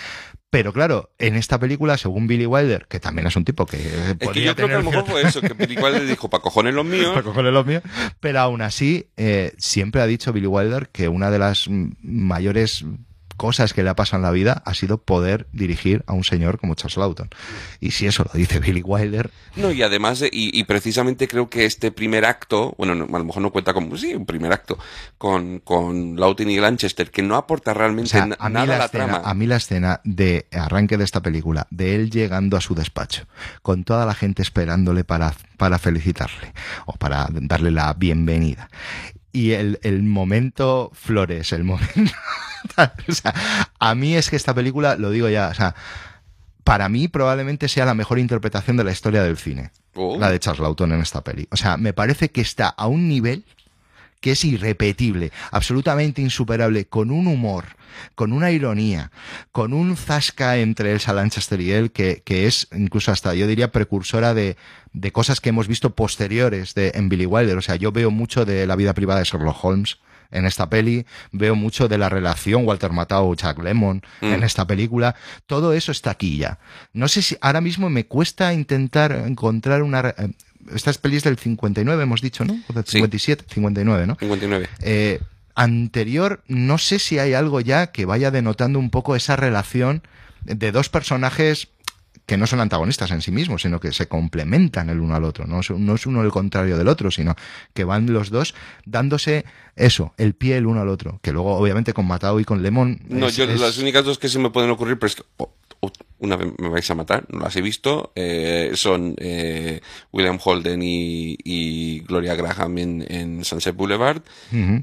Pero 0.55 0.73
claro, 0.73 1.11
en 1.19 1.35
esta 1.35 1.59
película, 1.59 1.99
según 1.99 2.29
Billy 2.29 2.47
Wilder, 2.47 2.87
que 2.87 3.01
también 3.01 3.27
es 3.27 3.35
un 3.35 3.45
tipo 3.45 3.67
que 3.67 3.77
Es 4.21 4.29
que 4.29 4.41
yo 4.41 4.55
creo 4.55 4.69
que 4.69 4.75
a 4.75 4.79
lo 4.79 4.89
mejor 4.89 5.05
fue 5.05 5.23
eso, 5.23 5.41
que 5.41 5.53
Billy 5.53 5.77
Wilder 5.77 6.07
dijo, 6.07 6.31
para 6.31 6.45
cojones 6.45 6.73
los 6.75 6.87
míos, 6.87 7.09
para 7.13 7.25
cogerle 7.25 7.51
los 7.51 7.67
míos. 7.67 7.83
Pero 8.21 8.39
aún 8.39 8.63
así, 8.63 9.09
eh, 9.17 9.53
siempre 9.59 10.01
ha 10.01 10.07
dicho 10.07 10.33
Billy 10.33 10.47
Wilder 10.47 10.91
que 10.91 11.09
una 11.09 11.33
de 11.33 11.41
las 11.41 11.67
mayores 11.69 12.85
cosas 13.37 13.73
que 13.73 13.83
le 13.83 13.91
ha 13.91 13.97
pasado 13.97 14.19
en 14.19 14.23
la 14.23 14.31
vida 14.31 14.63
ha 14.65 14.75
sido 14.75 14.99
poder 14.99 15.47
dirigir 15.53 16.05
a 16.07 16.13
un 16.13 16.25
señor 16.25 16.59
como 16.59 16.75
Charles 16.75 16.97
Lawton. 16.97 17.31
Y 17.81 17.93
si 17.93 18.07
eso 18.07 18.25
lo 18.25 18.39
dice 18.39 18.61
Billy 18.61 18.83
Wilder. 18.83 19.31
No, 19.57 19.71
y 19.71 19.83
además, 19.83 20.21
de, 20.21 20.29
y, 20.33 20.59
y, 20.59 20.65
precisamente 20.65 21.29
creo 21.29 21.49
que 21.49 21.65
este 21.65 21.93
primer 21.93 22.25
acto, 22.25 22.75
bueno, 22.79 22.95
no, 22.95 23.05
a 23.05 23.19
lo 23.19 23.25
mejor 23.25 23.43
no 23.43 23.51
cuenta 23.51 23.73
como, 23.73 23.97
sí, 23.97 24.15
un 24.15 24.27
primer 24.27 24.53
acto, 24.53 24.79
con, 25.19 25.61
con 25.61 26.17
Lawton 26.17 26.51
y 26.51 26.59
Lanchester, 26.59 27.11
que 27.11 27.23
no 27.23 27.37
aporta 27.37 27.75
realmente 27.75 28.09
O 28.09 28.11
sea, 28.11 28.37
a 28.39 28.49
nada 28.49 28.67
la 28.67 28.75
a 28.75 28.79
la 28.79 28.85
escena, 28.87 29.07
trama. 29.07 29.31
a 29.31 29.35
mí 29.35 29.47
la 29.47 29.57
escena 29.57 30.01
de 30.05 30.47
arranque 30.53 30.97
de 30.97 31.05
esta 31.05 31.23
película, 31.23 31.67
de 31.71 31.95
él 31.95 32.11
llegando 32.11 32.57
a 32.57 32.61
su 32.61 32.75
despacho, 32.75 33.27
con 33.63 33.85
toda 33.85 34.07
la 34.07 34.15
gente 34.15 34.43
esperándole 34.43 35.05
para, 35.05 35.35
para 35.57 35.79
felicitarle 35.79 36.53
o 36.87 36.93
para 36.93 37.29
darle 37.31 37.71
la 37.71 37.93
bienvenida. 37.95 38.69
Y 39.33 39.53
el, 39.53 39.81
el 39.83 40.03
momento 40.03 40.91
Flores, 40.95 41.53
el 41.53 41.65
momento... 41.65 42.13
o 43.09 43.13
sea, 43.13 43.35
a 43.79 43.95
mí 43.95 44.15
es 44.15 44.31
que 44.31 44.37
esta 44.37 44.55
película, 44.55 44.97
lo 44.97 45.11
digo 45.11 45.29
ya, 45.29 45.49
o 45.49 45.55
sea, 45.55 45.75
para 46.65 46.89
mí 46.89 47.09
probablemente 47.09 47.69
sea 47.69 47.85
la 47.85 47.95
mejor 47.95 48.19
interpretación 48.19 48.77
de 48.77 48.85
la 48.85 48.93
historia 48.93 49.23
del 49.23 49.37
cine. 49.37 49.71
Oh. 49.95 50.19
La 50.19 50.31
de 50.31 50.41
Charles 50.41 50.61
Lawton 50.61 50.93
en 50.93 51.01
esta 51.01 51.23
peli. 51.23 51.47
O 51.51 51.57
sea, 51.57 51.77
me 51.77 51.93
parece 51.93 52.31
que 52.31 52.41
está 52.41 52.69
a 52.69 52.87
un 52.87 53.09
nivel 53.09 53.45
que 54.21 54.33
es 54.33 54.45
irrepetible, 54.47 55.33
absolutamente 55.51 56.23
insuperable, 56.23 56.87
con 56.87 57.11
un 57.11 57.27
humor, 57.27 57.67
con 58.15 58.33
una 58.33 58.51
ironía, 58.51 59.11
con 59.53 59.75
un 59.75 59.99
zasca 59.99 60.57
entre 60.57 60.93
Elsa 60.93 61.13
Lanchester 61.13 61.61
y 61.61 61.73
él, 61.73 61.93
que, 61.93 62.23
que 62.25 62.47
es 62.47 62.69
incluso 62.73 63.13
hasta, 63.13 63.35
yo 63.35 63.47
diría, 63.47 63.71
precursora 63.71 64.33
de, 64.33 64.57
de 64.95 65.13
cosas 65.13 65.43
que 65.43 65.51
hemos 65.51 65.69
visto 65.69 65.91
posteriores 65.91 66.73
de, 66.73 66.93
en 66.95 67.11
Billy 67.11 67.27
Wilder. 67.27 67.59
O 67.59 67.63
sea, 67.63 67.77
yo 67.77 67.93
veo 67.93 68.11
mucho 68.11 68.47
de 68.47 68.67
la 68.67 68.77
vida 68.77 68.95
privada 68.95 69.21
de 69.21 69.27
Sherlock 69.27 69.63
Holmes 69.63 69.99
en 70.35 70.45
esta 70.47 70.69
peli, 70.69 71.07
veo 71.33 71.55
mucho 71.55 71.89
de 71.89 71.97
la 71.99 72.09
relación 72.09 72.67
Walter 72.67 72.93
Matthau 72.93 73.35
Chuck 73.35 73.63
Lemon 73.63 74.03
Mm. 74.21 74.33
en 74.35 74.43
esta 74.43 74.67
película, 74.67 75.15
todo 75.47 75.73
eso 75.73 75.93
está 75.93 76.11
aquí 76.11 76.37
ya. 76.37 76.59
No 76.93 77.09
sé 77.09 77.23
si 77.23 77.37
ahora 77.41 77.61
mismo 77.61 77.89
me 77.89 78.05
cuesta 78.07 78.53
intentar 78.53 79.13
encontrar 79.13 79.83
una 79.83 80.01
eh, 80.17 80.31
estas 80.75 80.99
pelis 80.99 81.23
del 81.25 81.37
59 81.39 82.03
hemos 82.03 82.21
dicho, 82.21 82.45
¿no? 82.45 82.59
O 82.69 82.73
del 82.73 82.85
Sí. 82.85 82.93
57, 82.99 83.45
59, 83.49 84.07
¿no? 84.07 84.17
59. 84.19 84.69
Eh, 84.81 85.21
anterior, 85.55 86.43
no 86.49 86.79
sé 86.79 86.99
si 86.99 87.19
hay 87.19 87.35
algo 87.35 87.61
ya 87.61 87.89
que 87.89 88.05
vaya 88.07 88.31
denotando 88.31 88.79
un 88.79 88.91
poco 88.91 89.17
esa 89.17 89.37
relación 89.37 90.03
de 90.43 90.73
dos 90.73 90.89
personajes 90.89 91.69
que 92.27 92.37
no 92.39 92.47
son 92.47 92.61
antagonistas 92.61 93.11
en 93.11 93.21
sí 93.21 93.31
mismos, 93.31 93.63
sino 93.63 93.81
que 93.81 93.93
se 93.93 94.09
complementan 94.09 94.89
el 94.91 95.01
uno 95.01 95.15
al 95.15 95.25
otro. 95.25 95.47
No 95.47 95.61
es, 95.61 95.71
no 95.71 95.95
es 95.95 96.07
uno 96.07 96.23
el 96.23 96.31
contrario 96.31 96.79
del 96.79 96.89
otro, 96.89 97.11
sino 97.11 97.35
que 97.75 97.85
van 97.85 98.13
los 98.13 98.31
dos 98.31 98.55
dándose 98.87 99.45
eso, 99.77 100.15
el 100.17 100.35
pie 100.35 100.57
el 100.57 100.67
uno 100.67 100.81
al 100.81 100.89
otro. 100.89 101.19
Que 101.23 101.33
luego, 101.33 101.55
obviamente, 101.57 101.93
con 101.93 102.07
Matao 102.07 102.41
y 102.41 102.45
con 102.45 102.63
Lemon. 102.63 103.01
No, 103.09 103.27
es- 103.27 103.37
yo 103.37 103.45
es- 103.45 103.61
las 103.61 103.79
únicas 103.79 104.05
dos 104.05 104.19
que 104.19 104.29
se 104.29 104.39
me 104.39 104.51
pueden 104.51 104.71
ocurrir, 104.71 104.99
pero 104.99 105.09
es 105.09 105.17
que 105.17 105.23
oh, 105.37 105.53
oh, 105.81 105.93
una 106.25 106.37
vez 106.37 106.49
me 106.59 106.69
vais 106.69 106.91
a 106.91 106.95
matar, 106.95 107.25
no 107.31 107.41
las 107.41 107.55
he 107.57 107.61
visto, 107.63 108.13
eh, 108.17 108.73
son 108.75 109.15
eh, 109.19 109.81
William 110.13 110.39
Holden 110.43 110.81
y, 110.83 111.37
y 111.45 112.01
Gloria 112.01 112.35
Graham 112.35 112.79
en, 112.79 113.07
en 113.09 113.45
Sunset 113.45 113.77
Boulevard 113.77 114.23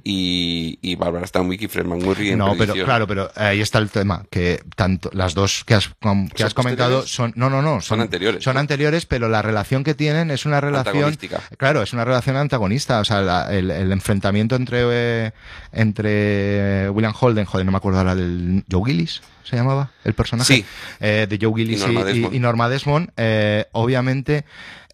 y, 0.04 0.80
y 0.82 0.96
Barbara 0.96 1.26
Stanwyck 1.28 1.62
y 1.64 1.68
Fred 1.68 1.86
McMurray 1.86 2.30
en 2.30 2.38
No, 2.38 2.56
pero 2.58 2.74
claro, 2.74 3.08
pero 3.08 3.30
ahí 3.36 3.62
está 3.62 3.80
el 3.80 3.90
tema, 3.90 4.26
que 4.30 4.62
tanto 4.76 5.10
las 5.14 5.34
dos 5.34 5.64
que 5.66 5.74
has, 5.74 5.90
com- 6.02 6.30
que 6.30 6.38
¿Son 6.40 6.48
has 6.48 6.54
comentado 6.54 7.06
son, 7.08 7.34
no, 7.36 7.50
no, 7.50 7.62
no, 7.62 7.82
Son 7.82 8.02
anteriores, 8.02 8.44
Son 8.44 8.54
¿no? 8.56 8.60
anteriores, 8.60 9.06
pero 9.06 9.28
la 9.30 9.42
relación 9.42 9.84
que 9.84 9.94
tienen 9.96 10.32
es 10.32 10.46
una 10.46 10.62
relación, 10.62 10.96
Antagonística. 10.96 11.42
claro, 11.58 11.82
es 11.82 11.94
una 11.94 12.06
relación 12.06 12.36
antagonista, 12.38 13.00
o 13.00 13.06
sea, 13.06 13.22
la- 13.22 13.54
el, 13.54 13.72
el 13.72 13.92
enfrentamiento 13.92 14.56
entre 14.56 14.80
eh, 14.92 15.32
entre 15.74 16.90
William 16.90 17.14
Holden, 17.20 17.46
joder, 17.46 17.66
no 17.66 17.72
me 17.72 17.78
acuerdo 17.78 18.00
ahora 18.00 18.16
del 18.16 18.64
Joe 18.72 18.84
Gillis, 18.86 19.22
se 19.44 19.56
llamaba 19.56 19.92
el 20.04 20.14
personaje, 20.14 20.54
Sí. 20.54 20.66
Eh, 21.00 21.28
de 21.32 21.40
Joe 21.42 21.54
Gillis 21.56 21.82
Y 21.82 21.86
Norma 21.86 22.04
Desmond. 22.04 22.36
y 22.36 22.40
Norma 22.40 22.70
Desmond, 22.70 23.12
eh, 23.18 23.66
obviamente 23.72 24.46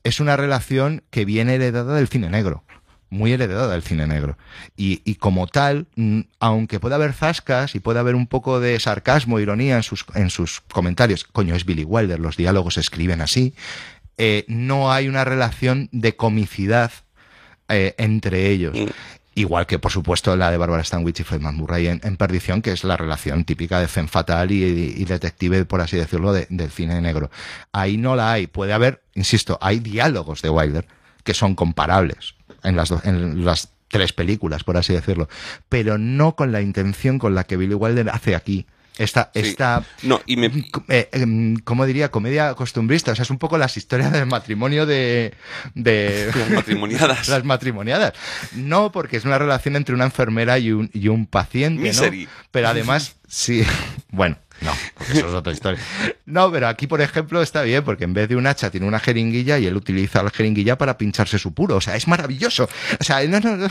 es 0.04 0.22
una 0.22 0.38
relación 0.38 1.04
que 1.10 1.26
viene 1.26 1.56
heredada 1.56 1.96
del 1.96 2.08
cine 2.08 2.30
negro 2.30 2.64
muy 3.10 3.32
heredada 3.32 3.72
del 3.72 3.84
cine 3.84 4.08
negro. 4.08 4.38
Y, 4.76 5.02
y 5.06 5.16
como 5.16 5.48
tal, 5.48 5.88
mm, 5.96 6.22
aunque 6.40 6.80
pueda 6.80 6.96
haber 6.96 7.14
zascas 7.14 7.76
y 7.76 7.80
pueda 7.80 8.02
haber 8.02 8.16
un 8.16 8.28
poco 8.28 8.60
de 8.60 8.80
sarcasmo, 8.80 9.40
ironía 9.40 9.78
en 9.78 9.84
sus, 9.84 10.06
en 10.16 10.30
sus 10.30 10.62
comentarios, 10.62 11.24
coño, 11.24 11.56
es 11.56 11.66
Billy 11.66 11.84
Wilder, 11.84 12.20
los 12.20 12.38
diálogos 12.38 12.76
se 12.76 12.82
escriben 12.82 13.22
así, 13.22 13.54
eh, 14.18 14.46
no 14.48 14.92
hay 14.92 15.08
una 15.08 15.24
relación 15.24 15.90
de 15.92 16.16
comicidad 16.16 16.92
eh, 17.70 17.96
entre 17.98 18.50
ellos. 18.50 18.78
Igual 19.38 19.68
que, 19.68 19.78
por 19.78 19.92
supuesto, 19.92 20.36
la 20.36 20.50
de 20.50 20.58
Barbara 20.58 20.84
Stanwyck 20.84 21.20
y 21.20 21.24
Fred 21.24 21.42
McMurray 21.42 21.86
en, 21.90 22.18
Perdición, 22.18 22.64
que 22.64 22.72
es 22.72 22.84
la 22.84 22.98
relación 22.98 23.46
típica 23.46 23.80
de 23.80 23.88
Femme 23.88 24.08
Fatal 24.10 24.50
y, 24.52 25.06
detective, 25.06 25.64
por 25.66 25.80
así 25.80 25.96
decirlo, 25.96 26.34
de- 26.34 26.48
del 26.50 26.72
cine 26.72 27.00
negro. 27.02 27.30
Ahí 27.72 27.98
no 27.98 28.16
la 28.16 28.32
hay. 28.32 28.48
Puede 28.48 28.74
haber, 28.74 29.04
insisto, 29.14 29.60
hay 29.62 29.80
diálogos 29.80 30.42
de 30.42 30.50
Wilder 30.50 30.88
que 31.24 31.36
son 31.36 31.54
comparables 31.54 32.34
en 32.64 32.76
las, 32.76 32.90
en 33.06 33.46
las 33.46 33.70
tres 33.90 34.12
películas, 34.12 34.64
por 34.64 34.76
así 34.76 34.94
decirlo, 34.94 35.30
pero 35.70 36.00
no 36.00 36.36
con 36.36 36.52
la 36.52 36.62
intención 36.62 37.20
con 37.20 37.36
la 37.36 37.44
que 37.44 37.58
Billy 37.58 37.76
Wilder 37.76 38.10
hace 38.10 38.34
aquí. 38.36 38.66
Esta, 38.98 39.32
Sí. 39.34 39.42
esta 39.42 39.84
No, 40.04 40.22
y 40.26 40.38
me, 40.38 40.52
eh, 40.90 41.10
em, 41.12 41.58
¿cómo 41.58 41.86
diría? 41.86 42.10
Comedia 42.10 42.54
costumbrista. 42.56 43.12
O 43.12 43.16
sea, 43.16 43.24
es 43.24 43.30
un 43.30 43.38
poco 43.38 43.58
las 43.58 43.78
historias 43.78 44.12
del 44.12 44.26
matrimonio 44.26 44.86
de... 44.86 45.34
de 45.76 46.32
Las 46.36 46.50
matrimoniadas. 46.50 47.28
las 47.28 47.44
matrimoniadas. 47.44 48.14
No, 48.54 48.92
porque 48.92 49.18
es 49.18 49.26
una 49.26 49.38
relación 49.38 49.76
entre 49.76 49.94
una 49.96 50.06
enfermera 50.06 50.58
y 50.60 50.72
un, 50.72 50.90
y 50.94 51.08
un 51.08 51.26
paciente, 51.28 51.82
¿no? 51.82 51.88
Misery. 51.88 52.28
Pero 52.52 52.70
además, 52.70 53.16
sí... 53.28 53.64
Bueno, 54.10 54.38
no, 54.62 54.72
porque 54.96 55.14
eso 55.14 55.28
es 55.28 55.34
otra 55.34 55.54
historia. 55.54 55.80
No, 56.26 56.52
pero 56.52 56.68
aquí, 56.68 56.88
por 56.88 57.02
ejemplo, 57.02 57.42
está 57.42 57.62
bien, 57.62 57.84
porque 57.84 58.06
en 58.06 58.14
vez 58.14 58.30
de 58.30 58.36
un 58.36 58.48
hacha 58.48 58.72
tiene 58.72 58.88
una 58.88 59.00
jeringuilla 59.00 59.60
y 59.60 59.68
él 59.68 59.76
utiliza 59.76 60.24
la 60.24 60.32
jeringuilla 60.32 60.78
para 60.78 60.98
pincharse 60.98 61.38
su 61.38 61.54
puro. 61.54 61.76
O 61.76 61.82
sea, 61.82 61.96
es 61.96 62.08
maravilloso. 62.08 62.68
O 63.00 63.04
sea, 63.04 63.24
no, 63.28 63.40
no, 63.40 63.58
no, 63.58 63.68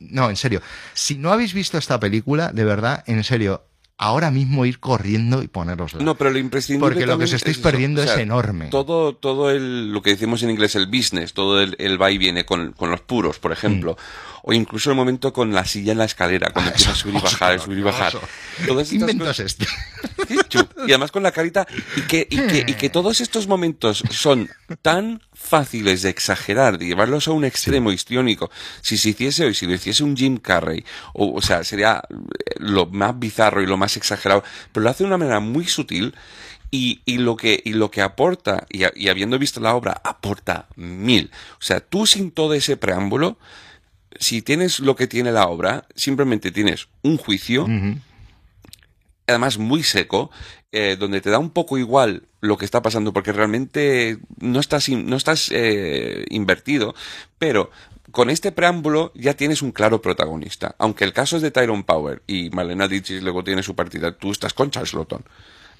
no, 0.00 0.30
en 0.30 0.36
serio. 0.36 0.60
Si 0.92 1.16
no 1.16 1.32
habéis 1.32 1.54
visto 1.54 1.78
esta 1.78 1.98
película, 1.98 2.50
de 2.52 2.64
verdad, 2.64 3.04
en 3.06 3.24
serio, 3.24 3.64
ahora 3.98 4.30
mismo 4.30 4.64
ir 4.64 4.78
corriendo 4.78 5.42
y 5.42 5.48
ponerosla. 5.48 6.02
No, 6.02 6.14
pero 6.14 6.30
lo 6.30 6.38
imprescindible 6.38 6.88
Porque 6.88 7.06
lo 7.06 7.18
que 7.18 7.24
os 7.24 7.32
estáis 7.32 7.58
perdiendo 7.58 8.00
O 8.00 8.04
sea, 8.04 8.14
es 8.14 8.20
enorme. 8.20 8.66
Todo, 8.66 9.14
todo 9.14 9.50
el, 9.50 9.92
lo 9.92 10.00
que 10.02 10.10
decimos 10.10 10.42
en 10.42 10.50
inglés, 10.50 10.76
el 10.76 10.86
business, 10.86 11.34
todo 11.34 11.60
el, 11.60 11.74
el 11.78 12.00
va 12.00 12.10
y 12.10 12.18
viene 12.18 12.46
con, 12.46 12.72
con 12.72 12.90
los 12.90 13.00
puros, 13.00 13.38
por 13.38 13.52
ejemplo. 13.52 13.98
O 14.42 14.52
incluso 14.52 14.90
el 14.90 14.96
momento 14.96 15.32
con 15.32 15.52
la 15.52 15.64
silla 15.64 15.92
en 15.92 15.98
la 15.98 16.04
escalera, 16.04 16.50
cuando. 16.52 16.70
Ah, 16.70 16.72
empieza 16.72 16.92
a 16.92 16.94
subir 16.94 17.14
y 17.16 17.20
bajar, 17.20 17.60
subir 17.60 17.78
y 17.78 17.82
bajar. 17.82 18.12
Todas 18.66 18.88
¿Qué 18.90 18.96
estas 18.96 19.14
cosas- 19.16 19.40
este? 19.40 19.66
Sí. 20.48 20.58
Y 20.86 20.90
además 20.92 21.10
con 21.10 21.22
la 21.22 21.32
carita. 21.32 21.66
Y 21.96 22.02
que, 22.02 22.26
y, 22.30 22.36
que, 22.36 22.64
y 22.66 22.74
que 22.74 22.88
todos 22.90 23.20
estos 23.20 23.46
momentos 23.46 24.02
son 24.10 24.48
tan 24.82 25.22
fáciles 25.34 26.02
de 26.02 26.10
exagerar, 26.10 26.78
de 26.78 26.86
llevarlos 26.86 27.28
a 27.28 27.32
un 27.32 27.44
extremo 27.44 27.92
histriónico. 27.92 28.50
Si 28.80 28.96
se 28.98 29.10
hiciese 29.10 29.44
hoy, 29.46 29.54
si 29.54 29.66
lo 29.66 29.74
hiciese 29.74 30.04
un 30.04 30.16
Jim 30.16 30.38
Carrey, 30.38 30.84
o, 31.14 31.34
o 31.34 31.42
sea, 31.42 31.64
sería 31.64 32.02
eh, 32.10 32.54
lo 32.58 32.86
más 32.86 33.18
bizarro 33.18 33.62
y 33.62 33.66
lo 33.66 33.76
más 33.76 33.96
exagerado, 33.96 34.42
pero 34.72 34.84
lo 34.84 34.90
hace 34.90 35.04
de 35.04 35.08
una 35.08 35.18
manera 35.18 35.40
muy 35.40 35.66
sutil. 35.66 36.14
Y, 36.70 37.00
y 37.06 37.16
lo 37.16 37.34
que 37.34 37.62
y 37.64 37.72
lo 37.72 37.90
que 37.90 38.02
aporta 38.02 38.66
y, 38.68 38.82
y 38.94 39.08
habiendo 39.08 39.38
visto 39.38 39.58
la 39.58 39.74
obra 39.74 40.02
aporta 40.04 40.66
mil 40.76 41.30
o 41.54 41.62
sea 41.62 41.80
tú 41.80 42.06
sin 42.06 42.30
todo 42.30 42.52
ese 42.52 42.76
preámbulo 42.76 43.38
si 44.18 44.42
tienes 44.42 44.80
lo 44.80 44.96
que 44.96 45.06
tiene 45.06 45.32
la 45.32 45.46
obra 45.46 45.86
simplemente 45.94 46.50
tienes 46.50 46.88
un 47.02 47.16
juicio 47.18 47.66
además 49.26 49.58
muy 49.58 49.82
seco, 49.82 50.30
eh, 50.72 50.96
donde 50.98 51.20
te 51.20 51.30
da 51.30 51.38
un 51.38 51.50
poco 51.50 51.76
igual 51.76 52.22
lo 52.40 52.56
que 52.56 52.64
está 52.64 52.80
pasando, 52.82 53.12
porque 53.12 53.32
realmente 53.32 54.18
no 54.40 54.58
estás, 54.60 54.88
in- 54.88 55.06
no 55.06 55.16
estás 55.16 55.50
eh, 55.52 56.24
invertido, 56.30 56.94
pero 57.38 57.70
con 58.10 58.30
este 58.30 58.52
preámbulo 58.52 59.12
ya 59.14 59.34
tienes 59.34 59.60
un 59.60 59.72
claro 59.72 60.00
protagonista. 60.00 60.74
Aunque 60.78 61.04
el 61.04 61.12
caso 61.12 61.36
es 61.36 61.42
de 61.42 61.50
Tyrone 61.50 61.84
Power 61.84 62.22
y 62.26 62.48
Malena 62.50 62.88
Ditchis 62.88 63.22
luego 63.22 63.44
tiene 63.44 63.62
su 63.62 63.74
partida, 63.74 64.12
tú 64.12 64.30
estás 64.32 64.54
con 64.54 64.70
Charles 64.70 64.94
Lawton. 64.94 65.22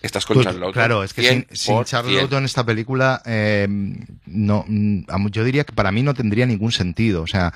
Estás 0.03 0.27
con 0.27 0.35
Pues, 0.35 0.45
Charles 0.45 0.61
Lawton. 0.61 0.75
claro, 0.75 1.03
es 1.03 1.15
que 1.15 1.27
sin, 1.27 1.47
sin 1.51 1.75
100%. 1.77 1.85
Charles 1.87 2.15
Lawton 2.17 2.45
esta 2.45 2.65
película, 2.67 3.23
eh, 3.25 3.67
no, 4.27 4.65
mm, 4.69 5.29
yo 5.31 5.43
diría 5.43 5.65
que 5.65 5.73
para 5.73 5.91
mí 5.91 6.03
no 6.03 6.13
tendría 6.13 6.45
ningún 6.45 6.71
sentido. 6.71 7.23
O 7.23 7.27
sea, 7.27 7.55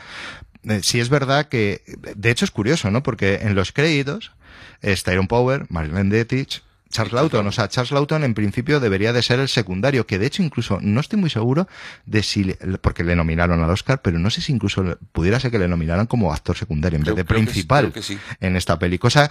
eh, 0.64 0.80
sí 0.82 1.00
es 1.00 1.08
verdad 1.08 1.46
que, 1.48 1.82
de 2.16 2.30
hecho 2.30 2.44
es 2.44 2.50
curioso, 2.50 2.90
¿no? 2.90 3.02
Porque 3.02 3.40
en 3.42 3.54
los 3.54 3.72
créditos 3.72 4.32
es 4.80 5.02
Tyrone 5.04 5.28
Power, 5.28 5.66
Marlene 5.68 6.14
Dietrich, 6.14 6.62
Charles 6.90 7.14
Lawton. 7.14 7.46
O 7.46 7.52
sea, 7.52 7.68
Charles 7.68 7.90
Lawton 7.90 8.22
en 8.22 8.34
principio 8.34 8.78
debería 8.78 9.14
de 9.14 9.22
ser 9.22 9.40
el 9.40 9.48
secundario, 9.48 10.06
que 10.06 10.18
de 10.18 10.26
hecho 10.26 10.42
incluso 10.42 10.78
no 10.82 11.00
estoy 11.00 11.18
muy 11.18 11.30
seguro 11.30 11.66
de 12.04 12.22
si, 12.22 12.44
le- 12.44 12.54
porque 12.82 13.02
le 13.02 13.16
nominaron 13.16 13.62
al 13.62 13.70
Oscar, 13.70 14.02
pero 14.02 14.18
no 14.18 14.28
sé 14.28 14.42
si 14.42 14.52
incluso 14.52 14.98
pudiera 15.12 15.40
ser 15.40 15.50
que 15.50 15.58
le 15.58 15.68
nominaran 15.68 16.06
como 16.06 16.32
actor 16.34 16.54
secundario 16.56 16.98
en 16.98 17.02
Creo- 17.04 17.14
vez 17.14 17.24
de 17.24 17.26
que 17.26 17.34
principal 17.34 17.84
creo 17.84 17.92
que 17.94 18.02
sí. 18.02 18.18
en 18.40 18.56
esta 18.56 18.78
peli. 18.78 18.98
Cosa 18.98 19.30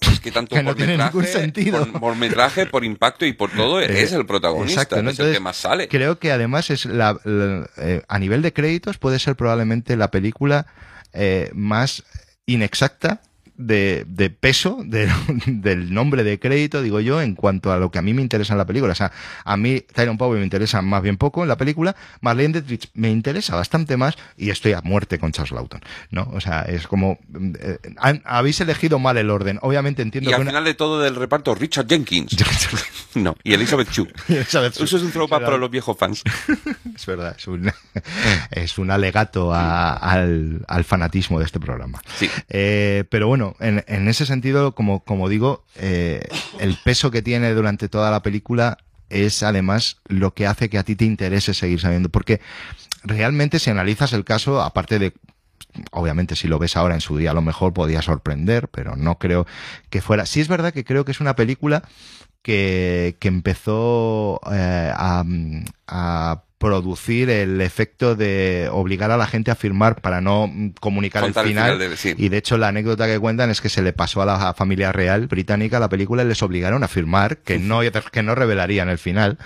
Es 0.00 0.20
que 0.20 0.30
tanto 0.30 0.54
que 0.56 0.62
no 0.62 0.70
por 0.70 0.76
tiene 0.76 0.92
metraje, 0.92 1.12
ningún 1.16 1.26
sentido. 1.32 1.86
Por, 1.86 2.00
por 2.00 2.16
metraje, 2.16 2.66
por 2.66 2.84
impacto 2.84 3.24
y 3.26 3.32
por 3.32 3.50
todo, 3.50 3.80
Eh, 3.80 4.02
es 4.02 4.12
el 4.12 4.24
protagonista, 4.26 4.82
exacto, 4.82 5.02
¿no? 5.02 5.10
es 5.10 5.18
el 5.18 5.24
Entonces, 5.26 5.36
que 5.36 5.40
más 5.42 5.56
sale. 5.56 5.88
Creo 5.88 6.18
que 6.18 6.32
además 6.32 6.70
es 6.70 6.84
la, 6.86 7.18
la- 7.24 7.68
eh, 7.78 8.02
a 8.08 8.18
nivel 8.18 8.42
de 8.42 8.52
créditos 8.52 8.98
puede 8.98 9.18
ser 9.18 9.36
probablemente 9.36 9.96
la 9.96 10.10
película 10.10 10.66
eh, 11.12 11.50
más 11.54 12.04
inexacta 12.46 13.20
de, 13.60 14.04
de 14.08 14.30
peso 14.30 14.78
de- 14.84 15.08
del 15.46 15.92
nombre 15.92 16.24
de 16.24 16.38
crédito, 16.38 16.82
digo 16.82 17.00
yo, 17.00 17.20
en 17.22 17.34
cuanto 17.34 17.72
a 17.72 17.76
lo 17.78 17.90
que 17.90 17.98
a 17.98 18.02
mí 18.02 18.14
me 18.14 18.22
interesa 18.22 18.54
en 18.54 18.58
la 18.58 18.66
película. 18.66 18.92
O 18.92 18.96
sea, 18.96 19.12
a 19.44 19.56
mí 19.56 19.80
Tyrone 19.80 20.18
Power 20.18 20.38
me 20.38 20.44
interesa 20.44 20.82
más 20.82 21.02
bien 21.02 21.16
poco 21.16 21.42
en 21.42 21.48
la 21.48 21.56
película, 21.56 21.94
Marlene 22.20 22.60
Dietrich 22.60 22.90
me 22.94 23.10
interesa 23.10 23.56
bastante 23.56 23.96
más 23.96 24.16
y 24.36 24.50
estoy 24.50 24.72
a 24.72 24.80
muerte 24.82 25.18
con 25.18 25.32
Charles 25.32 25.52
Lawton, 25.52 25.80
¿no? 26.10 26.28
O 26.32 26.40
sea, 26.40 26.62
es 26.62 26.86
como... 26.86 27.18
eh, 27.60 27.78
han- 27.98 28.22
habéis 28.24 28.60
elegido 28.60 28.98
mal 28.98 29.16
el 29.18 29.30
orden. 29.30 29.58
Obviamente 29.62 30.02
entiendo 30.02 30.30
Y 30.30 30.32
que 30.32 30.34
al 30.36 30.40
una- 30.42 30.50
final 30.50 30.64
de 30.64 30.74
todo 30.74 31.00
del 31.00 31.14
reparto, 31.16 31.54
Richard 31.54 31.86
Jenkins. 31.88 32.36
no, 33.14 33.36
y 33.44 33.52
Elizabeth 33.54 33.90
Chu. 33.90 34.08
Elizabeth. 34.28 34.80
Eso 34.80 34.96
es 34.96 35.02
un 35.02 35.10
throwback 35.10 35.44
para 35.44 35.56
los 35.58 35.70
viejos 35.70 35.96
fans. 35.98 36.22
Es 36.94 37.06
verdad, 37.06 37.34
es 37.38 37.46
un, 37.46 37.70
es 38.50 38.78
un 38.78 38.90
alegato 38.90 39.52
a- 39.52 39.94
al, 39.94 40.64
al 40.68 40.84
fanatismo 40.84 41.38
de 41.38 41.44
este 41.44 41.60
programa. 41.60 42.00
Sí. 42.18 42.30
Eh, 42.48 43.04
pero 43.10 43.28
bueno, 43.28 43.49
en, 43.58 44.08
ese 44.08 44.26
sentido, 44.26 44.74
como, 44.74 45.28
digo, 45.28 45.64
eh, 45.76 46.22
el 46.58 46.76
peso 46.84 47.10
que 47.10 47.22
tiene 47.22 47.52
durante 47.52 47.88
toda 47.88 48.10
la 48.10 48.22
película 48.22 48.78
es 49.08 49.42
además 49.42 49.98
lo 50.06 50.34
que 50.34 50.46
hace 50.46 50.68
que 50.70 50.78
a 50.78 50.84
ti 50.84 50.96
te 50.96 51.04
interese 51.04 51.54
seguir 51.54 51.80
sabiendo. 51.80 52.08
Porque 52.08 52.40
realmente 53.02 53.58
si 53.58 53.70
analizas 53.70 54.12
el 54.12 54.24
caso, 54.24 54.62
aparte 54.62 54.98
de 54.98 55.12
obviamente 55.92 56.34
si 56.34 56.48
lo 56.48 56.58
ves 56.58 56.76
ahora 56.76 56.94
en 56.94 57.00
su 57.00 57.16
día 57.16 57.30
a 57.30 57.34
lo 57.34 57.42
mejor 57.42 57.72
podía 57.72 58.02
sorprender, 58.02 58.68
pero 58.68 58.96
no 58.96 59.18
creo 59.18 59.46
que 59.88 60.00
fuera. 60.00 60.26
Sí 60.26 60.40
es 60.40 60.48
verdad 60.48 60.72
que 60.72 60.84
creo 60.84 61.04
que 61.04 61.12
es 61.12 61.20
una 61.20 61.36
película 61.36 61.82
que, 62.42 63.16
que 63.20 63.28
empezó 63.28 64.40
eh, 64.50 64.92
a 64.96 66.42
producir 66.60 67.30
el 67.30 67.58
efecto 67.62 68.14
de 68.16 68.68
obligar 68.70 69.10
a 69.10 69.16
la 69.16 69.26
gente 69.26 69.50
a 69.50 69.54
firmar 69.54 69.98
para 70.02 70.20
no 70.20 70.46
mm, 70.46 70.72
comunicar 70.78 71.22
Contar 71.22 71.46
el 71.46 71.52
el 71.52 71.56
final. 71.56 71.72
final 71.78 71.90
de- 71.90 71.96
sí. 71.96 72.14
Y 72.18 72.28
de 72.28 72.36
hecho 72.36 72.58
la 72.58 72.68
anécdota 72.68 73.06
que 73.06 73.18
cuentan 73.18 73.48
es 73.48 73.62
que 73.62 73.70
se 73.70 73.80
le 73.80 73.94
pasó 73.94 74.20
a 74.20 74.26
la 74.26 74.52
familia 74.52 74.92
real 74.92 75.26
británica 75.26 75.80
la 75.80 75.88
película 75.88 76.22
y 76.22 76.26
les 76.26 76.42
obligaron 76.42 76.84
a 76.84 76.88
firmar 76.88 77.38
que 77.38 77.58
no, 77.58 77.80
que 78.12 78.22
no 78.22 78.34
revelarían 78.34 78.90
el 78.90 78.98
final. 78.98 79.38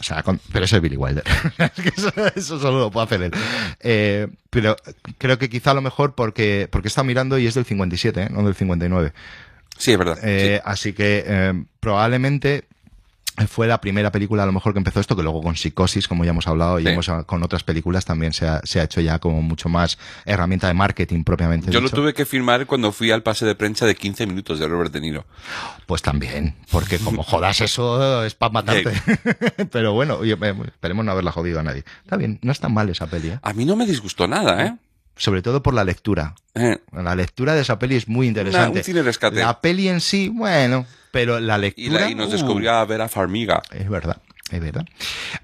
O 0.00 0.02
sea, 0.02 0.22
con- 0.22 0.40
pero 0.52 0.64
eso 0.64 0.76
es 0.76 0.82
Billy 0.82 0.96
Wilder. 0.96 1.22
Eso 2.34 2.58
solo 2.58 2.78
lo 2.78 2.90
puede 2.90 3.04
hacer 3.04 3.22
él. 3.24 3.32
Eh, 3.80 4.28
pero 4.48 4.76
creo 5.18 5.36
que 5.38 5.50
quizá 5.50 5.72
a 5.72 5.74
lo 5.74 5.82
mejor 5.82 6.14
porque, 6.14 6.66
porque 6.72 6.88
está 6.88 7.02
mirando 7.04 7.36
y 7.38 7.46
es 7.46 7.54
del 7.54 7.66
57, 7.66 8.22
¿eh? 8.22 8.28
no 8.30 8.42
del 8.42 8.54
59. 8.54 9.12
Sí, 9.76 9.92
es 9.92 9.98
verdad. 9.98 10.18
Eh, 10.22 10.62
Así 10.64 10.94
que 10.94 11.24
eh, 11.26 11.64
probablemente 11.80 12.64
fue 13.48 13.66
la 13.66 13.80
primera 13.80 14.12
película 14.12 14.44
a 14.44 14.46
lo 14.46 14.52
mejor 14.52 14.72
que 14.72 14.78
empezó 14.78 15.00
esto, 15.00 15.16
que 15.16 15.22
luego 15.22 15.42
con 15.42 15.56
Psicosis, 15.56 16.06
como 16.06 16.24
ya 16.24 16.30
hemos 16.30 16.46
hablado, 16.46 16.78
y 16.78 16.86
hemos, 16.86 17.10
con 17.26 17.42
otras 17.42 17.64
películas 17.64 18.04
también 18.04 18.32
se 18.32 18.46
ha, 18.46 18.60
se 18.64 18.80
ha 18.80 18.84
hecho 18.84 19.00
ya 19.00 19.18
como 19.18 19.42
mucho 19.42 19.68
más 19.68 19.98
herramienta 20.24 20.68
de 20.68 20.74
marketing 20.74 21.24
propiamente. 21.24 21.70
Yo 21.70 21.80
lo 21.80 21.90
tuve 21.90 22.14
que 22.14 22.24
firmar 22.24 22.66
cuando 22.66 22.92
fui 22.92 23.10
al 23.10 23.22
pase 23.22 23.44
de 23.44 23.54
prensa 23.54 23.86
de 23.86 23.96
15 23.96 24.26
minutos 24.26 24.58
de 24.58 24.68
Robert 24.68 24.92
De 24.92 25.00
Niro. 25.00 25.26
Pues 25.86 26.02
también, 26.02 26.54
porque 26.70 26.98
como 26.98 27.22
jodas 27.22 27.60
eso 27.60 28.24
es 28.24 28.34
para 28.34 28.52
matarte. 28.52 28.92
Pero 29.72 29.92
bueno, 29.92 30.22
eh, 30.24 30.36
esperemos 30.66 31.04
no 31.04 31.12
haberla 31.12 31.32
jodido 31.32 31.60
a 31.60 31.62
nadie. 31.62 31.84
Está 32.04 32.16
bien, 32.16 32.38
no 32.42 32.52
es 32.52 32.60
tan 32.60 32.72
mal 32.72 32.88
esa 32.88 33.06
peli, 33.06 33.30
¿eh? 33.30 33.38
A 33.42 33.52
mí 33.52 33.64
no 33.64 33.74
me 33.74 33.86
disgustó 33.86 34.28
nada, 34.28 34.64
¿eh? 34.64 34.76
sobre 35.16 35.42
todo 35.42 35.62
por 35.62 35.74
la 35.74 35.84
lectura. 35.84 36.34
Eh, 36.54 36.78
La 36.92 37.14
lectura 37.14 37.54
de 37.54 37.62
esa 37.62 37.78
peli 37.78 37.96
es 37.96 38.08
muy 38.08 38.26
interesante. 38.26 38.78
un 38.78 38.84
cine 38.84 39.02
rescate. 39.02 39.40
La 39.40 39.60
peli 39.60 39.88
en 39.88 40.00
sí, 40.00 40.28
bueno, 40.28 40.86
pero 41.14 41.38
la 41.38 41.58
lectura... 41.58 42.10
y 42.10 42.16
nos 42.16 42.26
uh, 42.26 42.32
descubrió 42.32 42.72
a 42.72 42.84
Vera 42.84 43.08
Farmiga. 43.08 43.62
Es 43.70 43.88
verdad, 43.88 44.20
es 44.50 44.60
verdad. 44.60 44.84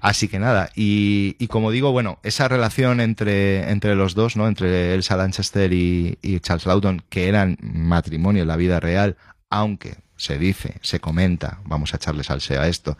Así 0.01 0.27
que 0.27 0.37
nada, 0.37 0.69
y, 0.75 1.37
y 1.39 1.47
como 1.47 1.71
digo, 1.71 1.93
bueno, 1.93 2.19
esa 2.23 2.49
relación 2.49 2.99
entre, 2.99 3.71
entre 3.71 3.95
los 3.95 4.13
dos, 4.13 4.35
¿no? 4.35 4.49
Entre 4.49 4.93
Elsa 4.93 5.15
Lanchester 5.15 5.71
y, 5.71 6.17
y 6.21 6.41
Charles 6.41 6.65
Lawton, 6.65 7.03
que 7.07 7.29
eran 7.29 7.57
matrimonio 7.61 8.41
en 8.41 8.49
la 8.49 8.57
vida 8.57 8.81
real, 8.81 9.15
aunque 9.49 9.95
se 10.17 10.37
dice, 10.37 10.75
se 10.81 10.99
comenta, 10.99 11.59
vamos 11.63 11.93
a 11.93 11.95
echarle 11.95 12.25
salseo 12.25 12.61
a 12.61 12.67
esto, 12.67 12.97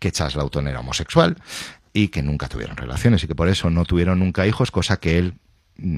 que 0.00 0.10
Charles 0.10 0.34
Lawton 0.34 0.66
era 0.66 0.80
homosexual 0.80 1.36
y 1.92 2.08
que 2.08 2.24
nunca 2.24 2.48
tuvieron 2.48 2.76
relaciones 2.76 3.22
y 3.22 3.28
que 3.28 3.36
por 3.36 3.48
eso 3.48 3.70
no 3.70 3.84
tuvieron 3.84 4.18
nunca 4.18 4.48
hijos, 4.48 4.72
cosa 4.72 4.96
que 4.96 5.16
él 5.16 5.34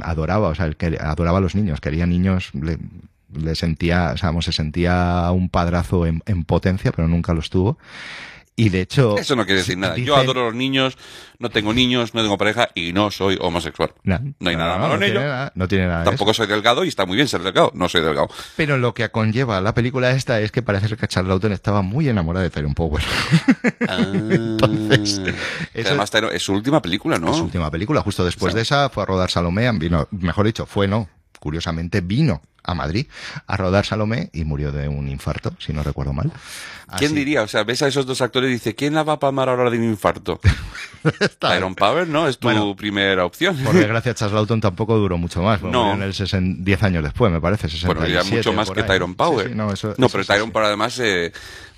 adoraba, 0.02 0.48
o 0.48 0.54
sea, 0.54 0.66
él 0.66 0.76
adoraba 1.00 1.38
a 1.38 1.40
los 1.40 1.54
niños, 1.54 1.80
quería 1.80 2.04
niños, 2.04 2.50
le, 2.52 2.76
le 3.34 3.54
sentía, 3.54 4.12
o 4.14 4.16
sea, 4.16 4.32
se 4.42 4.52
sentía 4.52 5.30
un 5.32 5.48
padrazo 5.48 6.06
en, 6.06 6.22
en 6.26 6.44
potencia, 6.44 6.92
pero 6.92 7.08
nunca 7.08 7.32
los 7.34 7.50
tuvo. 7.50 7.78
Y 8.54 8.68
de 8.68 8.82
hecho... 8.82 9.16
Eso 9.16 9.34
no 9.34 9.46
quiere 9.46 9.60
decir 9.60 9.78
nada. 9.78 9.96
Yo 9.96 10.14
adoro 10.14 10.42
a 10.42 10.44
los 10.44 10.54
niños, 10.54 10.98
no 11.38 11.48
tengo 11.48 11.72
niños, 11.72 12.12
no 12.12 12.20
tengo 12.20 12.36
pareja 12.36 12.68
y 12.74 12.92
no 12.92 13.10
soy 13.10 13.38
homosexual. 13.40 13.94
No, 14.04 14.20
No 14.40 14.50
hay 14.50 14.56
nada 14.56 14.76
malo 14.76 14.94
en 14.94 15.00
tiene 15.00 15.14
ello. 15.14 15.20
nada- 15.26 15.52
no 15.54 15.68
tiene 15.68 15.86
nada 15.86 16.04
Tampoco 16.04 16.34
soy 16.34 16.46
delgado 16.46 16.84
y 16.84 16.88
está 16.88 17.06
muy 17.06 17.16
bien 17.16 17.28
ser 17.28 17.42
delgado. 17.42 17.72
No 17.74 17.88
soy 17.88 18.02
delgado. 18.02 18.28
Pero 18.54 18.76
lo 18.76 18.92
que 18.92 19.08
conlleva 19.08 19.58
la 19.62 19.72
película 19.72 20.10
esta 20.10 20.38
es 20.38 20.52
que 20.52 20.60
parece 20.60 20.88
ser 20.88 20.98
que 20.98 21.08
Charles 21.08 21.30
Lawton 21.30 21.52
estaba 21.52 21.80
muy 21.80 22.10
enamorada 22.10 22.42
de 22.44 22.50
Tyrone 22.50 22.74
Power. 22.74 23.02
Entonces, 23.80 25.20
Que 25.72 25.80
eso- 25.80 25.88
además 25.88 26.10
es 26.32 26.42
su 26.42 26.52
última 26.52 26.82
película, 26.82 27.18
¿no? 27.18 27.30
Es 27.30 27.36
su 27.38 27.44
última 27.44 27.70
película. 27.70 28.02
Justo 28.02 28.22
después 28.22 28.52
de 28.54 28.60
esa 28.62 28.90
fue 28.90 29.02
a 29.02 29.06
rodar 29.06 29.30
Salomé, 29.30 29.70
vino, 29.72 30.08
mejor 30.10 30.44
dicho, 30.46 30.66
fue 30.66 30.86
no, 30.86 31.08
curiosamente 31.40 32.02
vino 32.02 32.42
a 32.64 32.74
Madrid 32.74 33.06
a 33.46 33.56
rodar 33.56 33.84
Salomé 33.86 34.30
y 34.32 34.44
murió 34.44 34.72
de 34.72 34.88
un 34.88 35.08
infarto, 35.08 35.52
si 35.58 35.72
no 35.72 35.82
recuerdo 35.82 36.12
mal. 36.12 36.30
¿Quién 36.98 37.14
diría? 37.14 37.42
O 37.42 37.48
sea, 37.48 37.64
ves 37.64 37.80
a 37.82 37.88
esos 37.88 38.04
dos 38.04 38.20
actores 38.20 38.50
y 38.50 38.54
dice, 38.54 38.74
¿quién 38.74 38.92
la 38.94 39.02
va 39.02 39.14
a 39.14 39.18
palmar 39.18 39.48
ahora 39.48 39.70
de 39.70 39.78
un 39.78 39.84
infarto? 39.84 40.38
Tyrone 41.38 41.74
Power, 41.74 42.06
¿no? 42.06 42.28
Es 42.28 42.38
tu 42.38 42.48
Bueno, 42.48 42.76
primera 42.76 43.24
opción. 43.24 43.56
Por 43.56 43.74
desgracia, 43.74 44.14
Charles 44.14 44.34
Lawton 44.34 44.60
tampoco 44.60 44.96
duró 44.98 45.16
mucho 45.18 45.42
más. 45.42 45.62
No. 45.62 45.94
en 45.94 46.02
el 46.02 46.12
60 46.14 46.62
10 46.62 46.82
años 46.82 47.02
después, 47.02 47.32
me 47.32 47.40
parece. 47.40 47.68
67, 47.68 47.98
Bueno, 47.98 48.22
ya 48.22 48.36
mucho 48.36 48.52
más 48.52 48.70
que 48.70 48.80
ahí. 48.80 48.86
Tyrone 48.86 49.14
Power. 49.14 49.46
Sí, 49.46 49.52
sí, 49.52 49.56
no, 49.58 49.72
eso- 49.72 49.94
No, 49.96 50.06
eso 50.06 50.18
pero 50.18 50.34
así. 50.42 50.50
Power 50.50 50.66
además 50.66 50.98
eh, 50.98 51.32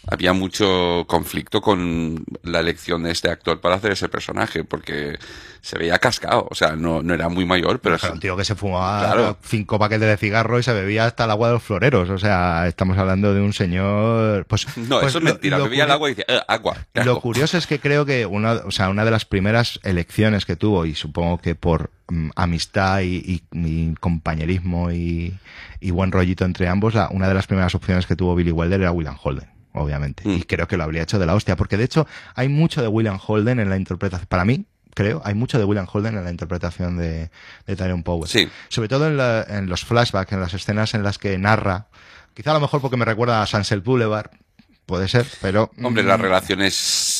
había 0.06 0.32
mucho 0.32 1.04
conflicto 1.06 1.60
con 1.60 2.24
la 2.42 2.60
elección 2.60 3.02
de 3.02 3.10
este 3.10 3.30
actor 3.30 3.60
para 3.60 3.76
hacer 3.76 3.92
ese 3.92 4.08
personaje, 4.08 4.64
porque 4.64 5.18
se 5.60 5.78
veía 5.78 5.98
cascado. 5.98 6.46
O 6.50 6.54
sea, 6.54 6.76
no, 6.76 7.02
no 7.02 7.14
era 7.14 7.28
muy 7.30 7.46
mayor, 7.46 7.80
pero... 7.80 7.96
Era 7.96 8.12
un 8.12 8.20
tío 8.20 8.36
que 8.36 8.44
se 8.44 8.54
fumaba 8.54 9.00
Claro. 9.00 9.38
cinco 9.42 9.78
paquetes 9.78 10.06
de 10.08 10.16
cigarro 10.18 10.58
y 10.58 10.62
se 10.62 10.74
bebía 10.74 11.06
hasta 11.06 11.24
el 11.24 11.30
agua 11.30 11.48
de 11.48 11.54
los 11.54 11.62
floreros. 11.62 12.10
O 12.10 12.18
sea, 12.18 12.66
estamos 12.68 12.98
hablando 12.98 13.32
de 13.32 13.40
un 13.40 13.52
señor. 13.54 14.44
Pues, 14.46 14.66
No, 14.76 15.00
pues 15.00 15.06
eso 15.12 15.18
es 15.18 15.24
mentira. 15.24 15.56
lo 15.58 15.64
Bebía 15.64 15.84
el 15.84 15.90
agua 15.90 16.10
y 16.10 16.14
decía, 16.14 16.26
"Eh, 16.36 16.40
agua. 16.48 16.76
Lo 16.94 17.00
asco". 17.02 17.20
curioso 17.22 17.56
es 17.56 17.66
que 17.66 17.78
creo 17.80 18.04
que 18.04 18.26
una, 18.26 18.52
o 18.66 18.70
sea, 18.70 18.90
una 18.90 19.04
de 19.06 19.10
las 19.10 19.24
primeras 19.24 19.80
elecciones 19.84 20.44
que 20.44 20.56
tuvo, 20.56 20.84
y 20.84 20.94
supongo 20.94 21.38
que 21.38 21.54
por 21.54 21.90
mm, 22.08 22.30
amistad 22.36 23.00
y, 23.00 23.16
y- 23.16 23.42
y 23.58 23.94
compañerismo 23.94 24.90
y, 24.92 25.34
y 25.80 25.90
buen 25.92 26.12
rollito 26.12 26.44
entre 26.44 26.68
ambos, 26.68 26.92
la- 26.94 27.08
una 27.10 27.26
de 27.28 27.34
las 27.34 27.46
primeras 27.46 27.74
opciones 27.74 28.06
que 28.06 28.16
tuvo 28.16 28.34
Billy 28.34 28.50
Wilder 28.50 28.82
era 28.82 28.92
William 28.92 29.16
Holden, 29.22 29.48
obviamente. 29.74 30.26
Mm. 30.26 30.30
Y 30.32 30.42
creo 30.44 30.66
que 30.66 30.76
lo 30.76 30.84
habría 30.84 31.02
hecho 31.02 31.18
de 31.18 31.26
la 31.26 31.34
hostia, 31.34 31.56
porque 31.56 31.76
de 31.76 31.84
hecho 31.84 32.06
hay 32.34 32.48
mucho 32.48 32.80
de 32.82 32.88
William 32.88 33.18
Holden 33.24 33.60
en 33.60 33.68
la 33.70 33.76
interpretación. 33.76 34.26
Para 34.28 34.44
mí, 34.44 34.64
creo, 34.94 35.20
hay 35.24 35.34
mucho 35.34 35.58
de 35.58 35.64
William 35.64 35.86
Holden 35.92 36.16
en 36.16 36.24
la 36.24 36.30
interpretación 36.30 36.96
de, 36.96 37.30
de 37.66 37.76
Tyrone 37.76 38.02
Power. 38.02 38.28
Sí. 38.28 38.48
Sobre 38.68 38.88
todo 38.88 39.06
en, 39.08 39.16
la- 39.16 39.44
en 39.48 39.68
los 39.68 39.84
flashbacks, 39.84 40.32
en 40.32 40.40
las 40.40 40.54
escenas 40.54 40.94
en 40.94 41.02
las 41.02 41.18
que 41.18 41.36
narra. 41.38 41.88
Quizá 42.34 42.50
a 42.50 42.54
lo 42.54 42.60
mejor 42.60 42.80
porque 42.80 42.96
me 42.96 43.04
recuerda 43.04 43.42
a 43.42 43.46
Sunset 43.46 43.84
Boulevard, 43.84 44.30
puede 44.86 45.08
ser, 45.08 45.26
pero... 45.40 45.70
Hombre, 45.82 46.02
mm, 46.02 46.06
la 46.06 46.16
relación 46.16 46.60
es, 46.62 46.74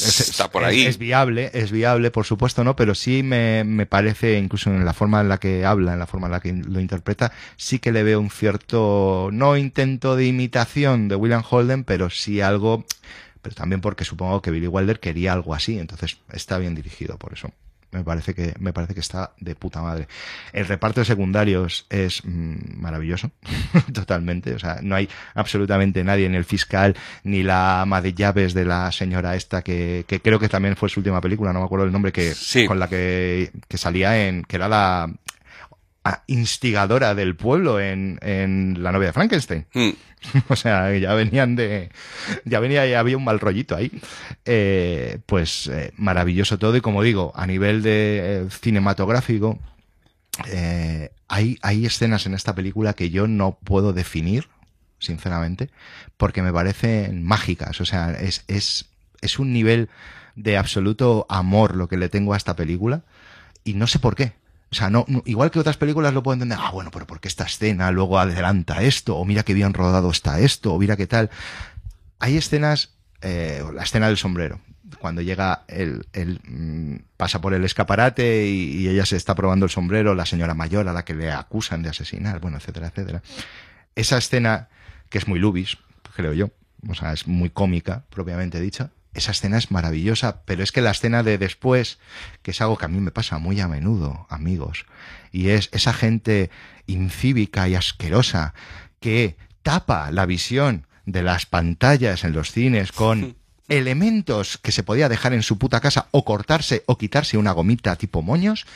es- 0.07 0.29
está 0.31 0.51
por 0.51 0.63
es- 0.63 0.69
ahí. 0.69 0.83
Es, 0.87 0.99
viable, 0.99 1.51
es 1.55 1.71
viable, 1.73 2.11
por 2.11 2.25
supuesto, 2.27 2.63
¿no? 2.65 2.77
Pero 2.77 2.95
sí 2.95 3.23
me, 3.23 3.65
me 3.65 3.87
parece, 3.87 4.39
incluso 4.39 4.71
en 4.71 4.85
la 4.85 4.93
forma 4.93 5.21
en 5.21 5.29
la 5.29 5.39
que 5.39 5.65
habla, 5.65 5.95
en 5.95 5.99
la 5.99 6.07
forma 6.07 6.27
en 6.27 6.33
la 6.33 6.41
que 6.41 6.53
lo 6.53 6.81
interpreta, 6.81 7.33
sí 7.57 7.79
que 7.79 7.93
le 7.93 8.03
veo 8.03 8.21
un 8.21 8.31
cierto, 8.31 9.31
no 9.33 9.57
intento 9.57 10.17
de 10.17 10.27
imitación 10.27 11.09
de 11.09 11.17
William 11.17 11.43
Holden, 11.49 11.85
pero 11.85 12.11
sí 12.11 12.41
algo, 12.41 12.85
pero 13.43 13.55
también 13.55 13.81
porque 13.81 14.05
supongo 14.05 14.43
que 14.43 14.51
Billy 14.51 14.67
Wilder 14.69 15.01
quería 15.01 15.33
algo 15.33 15.55
así, 15.55 15.79
entonces 15.79 16.19
está 16.33 16.59
bien 16.59 16.75
dirigido 16.75 17.19
por 17.19 17.33
eso. 17.33 17.51
Me 17.95 18.03
parece 18.03 18.35
que, 18.35 18.55
me 18.59 18.73
parece 18.73 18.93
que 18.93 19.01
está 19.01 19.33
de 19.39 19.55
puta 19.55 19.81
madre. 19.81 20.09
El 20.53 20.67
reparto 20.67 21.01
de 21.01 21.05
secundarios 21.07 21.87
es 21.89 22.23
mm, 22.25 22.81
maravilloso, 22.81 23.31
totalmente. 23.95 24.53
O 24.55 24.59
sea, 24.59 24.81
no 24.83 24.97
hay 24.97 25.09
absolutamente 25.35 26.03
nadie 26.03 26.27
en 26.27 26.35
el 26.35 26.45
fiscal, 26.45 26.97
ni 27.23 27.43
la 27.45 27.83
ama 27.83 28.01
de 28.03 28.13
llaves 28.13 28.53
de 28.53 28.65
la 28.65 28.91
señora 28.91 29.37
esta 29.37 29.63
que, 29.63 30.05
que 30.09 30.21
creo 30.21 30.41
que 30.41 30.49
también 30.49 30.75
fue 30.77 30.89
su 30.89 30.99
última 31.01 31.21
película, 31.21 31.53
no 31.53 31.61
me 31.61 31.67
acuerdo 31.67 31.87
el 31.87 31.93
nombre, 31.93 32.13
que, 32.13 32.35
Sí. 32.35 32.67
con 32.67 32.81
la 32.81 32.89
que, 32.89 33.53
que 33.69 33.79
salía 33.79 34.27
en, 34.27 34.43
que 34.43 34.57
era 34.57 34.69
la 34.69 35.09
instigadora 36.27 37.15
del 37.15 37.35
pueblo 37.37 37.81
en, 37.81 38.19
en 38.23 38.83
La 38.83 38.93
novia 38.93 39.09
de 39.09 39.13
Frankenstein. 39.13 39.67
Mm. 39.75 39.91
O 40.49 40.57
sea, 40.57 40.97
ya 40.97 41.13
venían 41.15 41.55
de. 41.55 41.91
Ya 42.45 42.61
venía, 42.61 42.87
ya 42.87 43.01
había 43.01 43.17
un 43.17 43.25
mal 43.25 43.41
rollito 43.41 43.77
ahí. 43.77 43.91
Eh, 44.45 45.19
pues 45.27 45.67
eh, 45.67 45.93
maravilloso 45.97 46.59
todo. 46.59 46.77
Y 46.77 46.81
como 46.81 47.03
digo, 47.03 47.33
a 47.35 47.47
nivel 47.47 47.83
de 47.83 48.21
eh, 48.23 48.47
cinematográfico, 48.51 49.59
eh, 50.47 51.11
hay, 51.29 51.59
hay 51.63 51.87
escenas 51.87 52.27
en 52.27 52.35
esta 52.35 52.55
película 52.55 52.95
que 52.95 53.11
yo 53.11 53.27
no 53.27 53.59
puedo 53.63 53.93
definir, 53.93 54.49
sinceramente, 54.99 55.71
porque 56.17 56.43
me 56.43 56.53
parecen 56.53 57.23
mágicas. 57.23 57.81
O 57.81 57.85
sea, 57.85 58.13
es, 58.13 58.45
es, 58.49 58.87
es 59.21 59.39
un 59.39 59.53
nivel 59.53 59.89
de 60.37 60.57
absoluto 60.57 61.27
amor 61.29 61.77
lo 61.77 61.89
que 61.89 61.97
le 61.97 62.09
tengo 62.09 62.35
a 62.35 62.37
esta 62.37 62.57
película. 62.57 63.03
Y 63.63 63.75
no 63.75 63.87
sé 63.87 63.99
por 63.99 64.15
qué. 64.15 64.33
O 64.75 64.77
sea, 64.77 64.91
no, 64.91 65.07
igual 65.25 65.53
que 65.53 65.61
otras 65.61 65.77
películas 65.77 66.13
lo 66.13 66.25
puedo 66.25 66.33
entender, 66.33 66.59
ah, 66.61 66.73
bueno, 66.73 66.91
pero 66.91 67.07
¿por 67.07 67.21
qué 67.21 67.29
esta 67.29 67.45
escena 67.45 67.93
luego 67.93 68.19
adelanta 68.19 68.83
esto? 68.83 69.15
O 69.15 69.25
mira 69.25 69.45
qué 69.45 69.55
bien 69.55 69.73
rodado 69.73 70.11
está 70.11 70.41
esto, 70.41 70.75
o 70.75 70.81
mira 70.81 70.97
qué 70.97 71.07
tal. 71.07 71.31
Hay 72.19 72.37
escenas, 72.37 72.91
eh, 73.23 73.63
la 73.73 73.85
escena 73.85 74.09
del 74.09 74.17
sombrero, 74.17 74.59
cuando 74.99 75.23
llega 75.23 75.63
el, 75.69 76.09
el, 76.13 76.41
mm, 76.45 77.05
pasa 77.17 77.41
por 77.41 77.55
el 77.55 77.65
escaparate 77.65 78.49
y, 78.49 78.79
y 78.79 78.89
ella 78.89 79.07
se 79.07 79.15
está 79.15 79.37
probando 79.37 79.65
el 79.65 79.71
sombrero, 79.71 80.13
la 80.17 80.27
señora 80.27 80.55
mayor 80.55 80.89
a 80.89 80.93
la 80.93 81.05
que 81.05 81.15
le 81.15 81.31
acusan 81.31 81.85
de 81.85 81.91
asesinar, 81.91 82.41
bueno, 82.41 82.57
etcétera, 82.57 82.89
etcétera. 82.89 83.23
Esa 83.95 84.19
escena, 84.19 84.71
que 85.09 85.19
es 85.19 85.29
muy 85.29 85.39
lubis, 85.39 85.79
creo 86.17 86.33
yo, 86.33 86.51
o 86.89 86.95
sea, 86.97 87.13
es 87.13 87.29
muy 87.29 87.51
cómica, 87.51 88.07
propiamente 88.11 88.59
dicha, 88.59 88.91
esa 89.15 89.31
escena 89.33 89.59
es 89.59 89.71
maravillosa, 89.71 90.43
pero 90.45 90.63
es 90.63 90.73
que 90.73 90.81
la 90.83 90.91
escena 90.91 91.23
de 91.23 91.39
después, 91.39 91.99
que 92.43 92.51
es 92.51 92.61
algo 92.61 92.77
que 92.79 92.85
a 92.85 92.89
mí 92.89 93.01
me 93.01 93.11
pasa 93.11 93.39
muy 93.39 93.61
a 93.61 93.69
menudo, 93.69 94.27
amigos, 94.31 94.87
y 95.33 95.49
es 95.49 95.69
esa 95.73 95.93
gente 95.93 96.51
incívica 96.87 97.69
y 97.69 97.75
asquerosa 97.75 98.55
que 99.01 99.37
tapa 99.63 100.11
la 100.13 100.27
visión 100.27 100.87
de 101.07 101.23
las 101.23 101.47
pantallas 101.47 102.25
en 102.25 102.33
los 102.33 102.51
cines 102.53 102.93
con 102.93 103.37
elementos 103.69 104.59
que 104.59 104.73
se 104.73 104.83
podía 104.83 105.09
dejar 105.09 105.33
en 105.33 105.43
su 105.43 105.59
puta 105.59 105.81
casa 105.81 106.09
o 106.11 106.25
cortarse 106.25 106.83
o 106.87 106.99
quitarse 106.99 107.39
una 107.39 107.53
gomita 107.53 107.97
tipo 107.97 108.23
moños. 108.23 108.67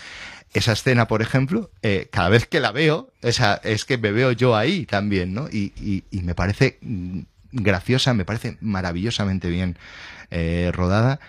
Esa 0.55 0.73
escena, 0.73 1.07
por 1.09 1.21
ejemplo, 1.21 1.71
eh, 1.83 2.09
cada 2.11 2.31
vez 2.31 2.47
que 2.47 2.59
la 2.61 2.73
veo, 2.73 3.13
esa, 3.21 3.57
es 3.65 3.85
que 3.85 3.99
me 3.99 4.13
veo 4.13 4.33
yo 4.33 4.57
ahí 4.57 4.87
también, 4.87 5.35
¿no? 5.35 5.49
Y, 5.51 5.73
y- 5.77 6.05
y 6.11 6.23
me 6.23 6.35
parece 6.35 6.79
mm, 6.81 7.21
graciosa, 7.53 8.15
me 8.15 8.25
parece 8.25 8.57
maravillosamente 8.63 9.49
bien 9.51 9.77
eh, 10.31 10.71
rodada. 10.73 11.21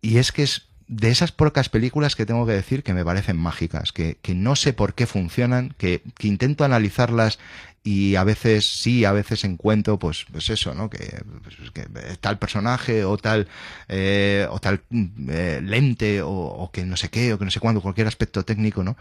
Y 0.00 0.18
es 0.18 0.32
que 0.32 0.42
es 0.42 0.68
de 0.86 1.10
esas 1.10 1.32
pocas 1.32 1.68
películas 1.68 2.14
que 2.14 2.26
tengo 2.26 2.46
que 2.46 2.52
decir 2.52 2.82
que 2.82 2.94
me 2.94 3.04
parecen 3.04 3.36
mágicas, 3.36 3.92
que, 3.92 4.18
que 4.20 4.34
no 4.34 4.54
sé 4.56 4.72
por 4.72 4.94
qué 4.94 5.06
funcionan, 5.06 5.74
que, 5.78 6.02
que 6.18 6.28
intento 6.28 6.64
analizarlas 6.64 7.38
y 7.82 8.16
a 8.16 8.24
veces 8.24 8.66
sí, 8.66 9.04
a 9.04 9.12
veces 9.12 9.44
encuentro, 9.44 9.98
pues, 9.98 10.26
pues 10.32 10.48
eso, 10.48 10.74
¿no? 10.74 10.88
Que, 10.88 11.22
pues, 11.42 12.18
tal 12.20 12.38
personaje 12.38 13.04
o 13.04 13.18
tal, 13.18 13.46
eh, 13.88 14.46
o 14.50 14.58
tal 14.58 14.82
mm, 14.88 15.30
eh, 15.30 15.60
lente 15.62 16.22
o, 16.22 16.30
o 16.30 16.70
que 16.70 16.84
no 16.84 16.96
sé 16.96 17.10
qué 17.10 17.34
o 17.34 17.38
que 17.38 17.44
no 17.44 17.50
sé 17.50 17.60
cuándo, 17.60 17.82
cualquier 17.82 18.06
aspecto 18.06 18.44
técnico, 18.44 18.82
¿no? 18.82 18.96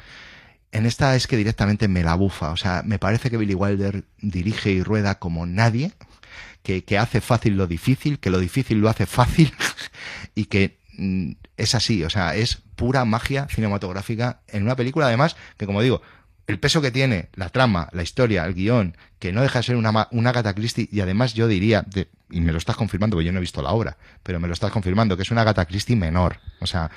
En 0.74 0.86
esta 0.86 1.16
es 1.16 1.28
que 1.28 1.38
directamente 1.38 1.88
me 1.88 2.04
la 2.04 2.16
bufa. 2.16 2.52
O 2.52 2.58
sea, 2.58 2.82
me 2.84 3.00
parece 3.00 3.30
que 3.30 3.38
Billy 3.38 3.54
Wilder 3.54 4.04
dirige 4.20 4.72
y 4.72 4.84
rueda 4.84 5.20
como 5.20 5.46
nadie, 5.46 5.92
que, 6.64 6.84
que 6.84 6.98
hace 6.98 7.22
fácil 7.22 7.56
lo 7.58 7.68
difícil, 7.68 8.20
que 8.20 8.30
lo 8.30 8.40
difícil 8.40 8.80
lo 8.80 8.90
hace 8.90 9.06
fácil 9.06 9.54
y 10.36 10.46
que 10.46 10.80
mm, 10.98 11.32
es 11.58 11.76
así. 11.76 12.04
O 12.04 12.10
sea, 12.10 12.36
es 12.36 12.58
pura 12.76 13.06
magia 13.06 13.48
cinematográfica 13.50 14.42
en 14.48 14.64
una 14.64 14.76
película, 14.76 15.08
además, 15.08 15.36
que 15.58 15.66
como 15.66 15.82
digo, 15.82 16.02
el 16.48 16.60
peso 16.60 16.82
que 16.82 16.92
tiene, 16.92 17.30
la 17.36 17.50
trama, 17.50 17.90
la 17.94 18.04
historia, 18.04 18.46
el 18.46 18.54
guion, 18.54 18.98
que 19.20 19.32
no 19.32 19.42
deja 19.42 19.60
de 19.60 19.64
ser 19.64 19.76
una, 19.76 20.08
una 20.12 20.54
Christie, 20.54 20.90
y 20.92 21.00
además 21.00 21.34
yo 21.34 21.48
diría, 21.48 21.86
y 22.30 22.42
me 22.42 22.52
lo 22.52 22.58
estás 22.58 22.76
confirmando, 22.76 23.16
porque 23.16 23.26
yo 23.26 23.32
no 23.32 23.38
he 23.38 23.42
visto 23.42 23.62
la 23.62 23.72
obra, 23.72 23.98
pero 24.24 24.40
me 24.40 24.48
lo 24.48 24.54
estás 24.54 24.72
confirmando, 24.72 25.16
que 25.16 25.24
es 25.24 25.32
una 25.32 25.42
Agatha 25.42 25.66
Christie 25.66 25.96
menor. 25.96 26.40
O 26.60 26.68
sea, 26.68 26.92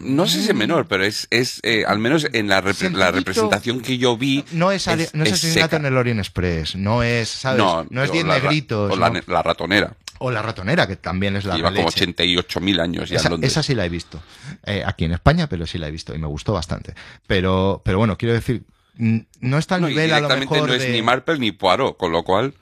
No 0.00 0.26
sé 0.26 0.42
si 0.42 0.48
es 0.48 0.54
menor, 0.54 0.86
pero 0.88 1.04
es, 1.04 1.26
es 1.30 1.60
eh, 1.64 1.84
al 1.86 1.98
menos 1.98 2.26
en 2.32 2.48
la, 2.48 2.62
Sencillito. 2.62 2.98
la 2.98 3.10
representación 3.10 3.80
que 3.80 3.98
yo 3.98 4.16
vi. 4.16 4.44
no 4.52 4.72
es, 4.72 4.86
no 5.14 5.24
es, 5.24 5.32
asesinato 5.34 5.76
en 5.76 5.84
el 5.86 5.96
Orient 5.96 6.18
Express, 6.20 6.76
no 6.76 7.02
es, 7.02 7.28
¿sabes? 7.28 7.58
No, 7.58 7.86
No, 7.90 8.02
es 8.02 8.10
o 8.10 8.12
Diez 8.12 8.24
la 8.24 8.38
ra- 8.38 8.42
Negritos. 8.42 8.90
O 8.92 8.96
la, 8.96 9.42
ratonera. 9.42 9.94
O 10.18 10.30
la 10.30 10.40
ratonera, 10.40 10.86
que 10.86 10.96
también 10.96 11.36
es 11.36 11.44
la 11.44 11.56
Lleva 11.56 11.70
como 11.72 11.88
leche. 11.88 12.06
88.000 12.08 12.80
años 12.80 13.08
ya 13.10 13.16
Esa, 13.16 13.28
en 13.28 13.32
Londres. 13.32 13.52
esa 13.52 13.62
sí 13.62 13.74
la 13.74 13.84
he 13.84 13.88
visto. 13.88 14.22
Eh, 14.64 14.82
aquí 14.86 15.04
en 15.04 15.12
España, 15.12 15.48
pero 15.48 15.66
sí 15.66 15.76
la 15.78 15.88
he 15.88 15.90
visto 15.90 16.14
y 16.14 16.18
me 16.18 16.26
gustó 16.26 16.52
bastante. 16.52 16.94
Pero, 17.26 17.82
pero 17.84 17.98
bueno, 17.98 18.16
quiero 18.16 18.32
decir, 18.34 18.62
no 18.96 19.58
está 19.58 19.74
al 19.74 19.80
No, 19.82 19.88
nivel 19.88 20.12
a 20.12 20.20
lo 20.20 20.28
mejor 20.36 20.68
no 20.68 20.74
es 20.74 20.82
de- 20.82 20.90
ni 20.92 21.02
Marple 21.02 21.38
ni 21.38 21.52
Poirot, 21.52 21.96
con 21.96 22.12
lo 22.12 22.22
cual. 22.22 22.54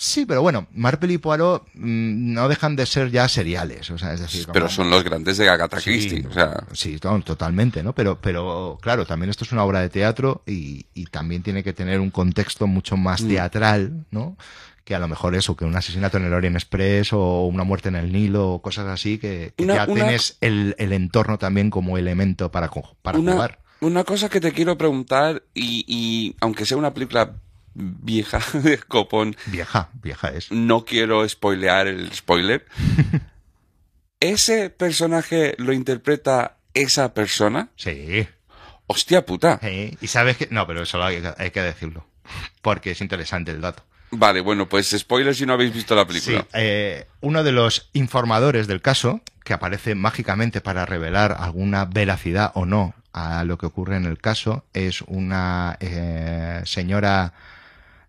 Sí, 0.00 0.26
pero 0.26 0.42
bueno, 0.42 0.68
Marple 0.74 1.14
y 1.14 1.18
Poirot 1.18 1.64
mm, 1.74 2.32
no 2.32 2.48
dejan 2.48 2.76
de 2.76 2.86
ser 2.86 3.10
ya 3.10 3.28
seriales, 3.28 3.90
o 3.90 3.98
sea, 3.98 4.12
es 4.14 4.20
decir, 4.20 4.44
como- 4.44 4.52
Pero 4.52 4.68
son 4.68 4.90
los 4.90 5.02
grandes 5.02 5.38
de 5.38 5.48
Agatha 5.48 5.80
Sí, 5.80 5.90
Christie. 5.90 6.24
O 6.28 6.32
sea, 6.32 6.64
sí, 6.72 6.98
to- 6.98 7.20
totalmente, 7.22 7.82
¿no? 7.82 7.92
Pero, 7.94 8.16
pero 8.20 8.78
claro, 8.80 9.06
también 9.06 9.28
esto 9.30 9.42
es 9.44 9.50
una 9.50 9.64
obra 9.64 9.80
de 9.80 9.88
teatro 9.88 10.42
y, 10.46 10.86
y 10.94 11.06
también 11.06 11.42
tiene 11.42 11.64
que 11.64 11.72
tener 11.72 11.98
un 11.98 12.10
contexto 12.12 12.68
mucho 12.68 12.96
más 12.96 13.22
Mm. 13.22 13.28
teatral, 13.28 14.06
¿no? 14.12 14.36
Que 14.84 14.94
a 14.94 15.00
lo 15.00 15.08
mejor 15.08 15.34
eso, 15.34 15.56
que 15.56 15.64
un 15.64 15.74
asesinato 15.74 16.16
en 16.18 16.26
el 16.26 16.32
Orient 16.32 16.54
Express 16.54 17.12
o 17.12 17.46
una 17.46 17.64
muerte 17.64 17.88
en 17.88 17.96
el 17.96 18.12
Nilo 18.12 18.52
o 18.52 18.62
cosas 18.62 18.86
así, 18.86 19.18
que, 19.18 19.52
que 19.56 19.64
Una- 19.64 19.74
ya 19.74 19.84
una- 19.86 19.94
tienes 19.94 20.36
el, 20.40 20.76
el 20.78 20.92
entorno 20.92 21.38
también 21.38 21.70
como 21.70 21.98
elemento 21.98 22.52
para, 22.52 22.70
para 23.02 23.18
una, 23.18 23.32
jugar. 23.32 23.58
una 23.80 24.04
cosa 24.04 24.28
que 24.28 24.40
te 24.40 24.52
quiero 24.52 24.78
preguntar, 24.78 25.42
y, 25.54 25.84
y 25.88 26.36
aunque 26.40 26.64
sea 26.64 26.76
una 26.76 26.94
película 26.94 27.32
vieja 27.78 28.40
de 28.52 28.78
copón, 28.78 29.36
Vieja, 29.46 29.88
vieja 30.02 30.28
es. 30.28 30.50
no 30.50 30.84
quiero 30.84 31.26
spoilear 31.28 31.86
el 31.86 32.12
spoiler. 32.12 32.66
¿Ese 34.20 34.70
personaje 34.70 35.54
lo 35.58 35.72
interpreta 35.72 36.56
esa 36.74 37.14
persona? 37.14 37.68
Sí. 37.76 38.26
Hostia 38.86 39.24
puta. 39.24 39.60
sí. 39.62 39.96
Y 40.00 40.06
sabes 40.08 40.36
que... 40.36 40.48
No, 40.50 40.66
pero 40.66 40.82
eso 40.82 41.02
hay 41.02 41.20
que, 41.20 41.32
hay 41.38 41.50
que 41.50 41.62
decirlo. 41.62 42.06
Porque 42.62 42.90
es 42.92 43.00
interesante 43.00 43.52
el 43.52 43.60
dato. 43.60 43.84
Vale, 44.10 44.40
bueno, 44.40 44.68
pues 44.68 44.88
spoiler 44.96 45.34
si 45.34 45.44
no 45.46 45.52
habéis 45.52 45.72
visto 45.74 45.94
la 45.94 46.02
Sí, 46.02 46.08
película. 46.08 46.46
eh, 46.54 47.06
uno 47.20 47.44
de 47.44 47.52
los 47.52 47.90
informadores 47.92 48.66
del 48.66 48.80
caso, 48.80 49.20
que 49.44 49.52
aparece 49.52 49.94
mágicamente 49.94 50.60
para 50.62 50.86
revelar 50.86 51.36
alguna 51.38 51.84
veracidad 51.84 52.50
o 52.54 52.64
no 52.64 52.94
a 53.12 53.44
lo 53.44 53.58
que 53.58 53.66
ocurre 53.66 53.96
en 53.96 54.06
el 54.06 54.18
caso, 54.18 54.64
es 54.72 55.02
una 55.02 55.76
eh, 55.80 56.62
señora... 56.64 57.34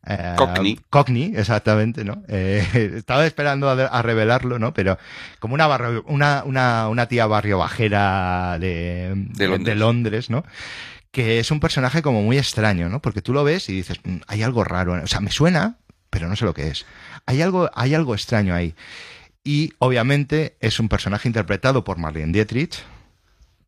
eh, 0.06 0.34
Cockney. 0.38 0.80
Cockney, 0.90 1.34
exactamente, 1.36 2.04
¿no? 2.04 2.24
Eh, 2.28 2.94
estaba 2.98 3.26
esperando 3.26 3.70
a, 3.70 3.74
a 3.74 4.02
revelarlo, 4.02 4.60
¿no? 4.60 4.74
Pero 4.74 4.98
como 5.40 5.54
una, 5.54 5.68
barrio- 5.68 6.04
una, 6.08 6.44
una, 6.46 6.88
una 6.90 7.08
tía 7.08 7.26
barrio 7.28 7.58
bajera 7.60 8.58
de, 8.60 9.14
De 9.16 9.48
Londres. 9.48 9.78
Londres, 9.78 10.30
¿no? 10.30 10.44
que 11.12 11.40
es 11.40 11.50
un 11.50 11.60
personaje 11.60 12.04
como 12.04 12.22
muy 12.22 12.38
extraño, 12.38 12.88
¿no? 12.88 13.02
Porque 13.02 13.24
tú 13.24 13.34
lo 13.34 13.44
ves 13.44 13.68
y 13.70 13.74
dices, 13.74 13.98
"Mm, 14.04 14.18
hay 14.28 14.44
algo 14.44 14.64
raro, 14.64 14.94
o 14.94 15.08
sea, 15.08 15.20
me 15.22 15.32
suena, 15.32 15.78
pero 16.12 16.28
no 16.30 16.36
sé 16.36 16.46
lo 16.46 16.54
que 16.54 16.68
es. 16.68 16.86
Hay 17.26 17.42
algo, 17.42 17.72
hay 17.74 17.96
algo 17.96 18.14
extraño 18.14 18.54
ahí. 18.54 18.76
Y 19.44 19.74
obviamente 19.80 20.56
es 20.60 20.80
un 20.80 20.88
personaje 20.88 21.28
interpretado 21.28 21.84
por 21.84 21.98
Marlene 21.98 22.32
Dietrich 22.32 22.84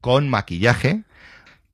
con 0.01 0.29
maquillaje 0.29 1.01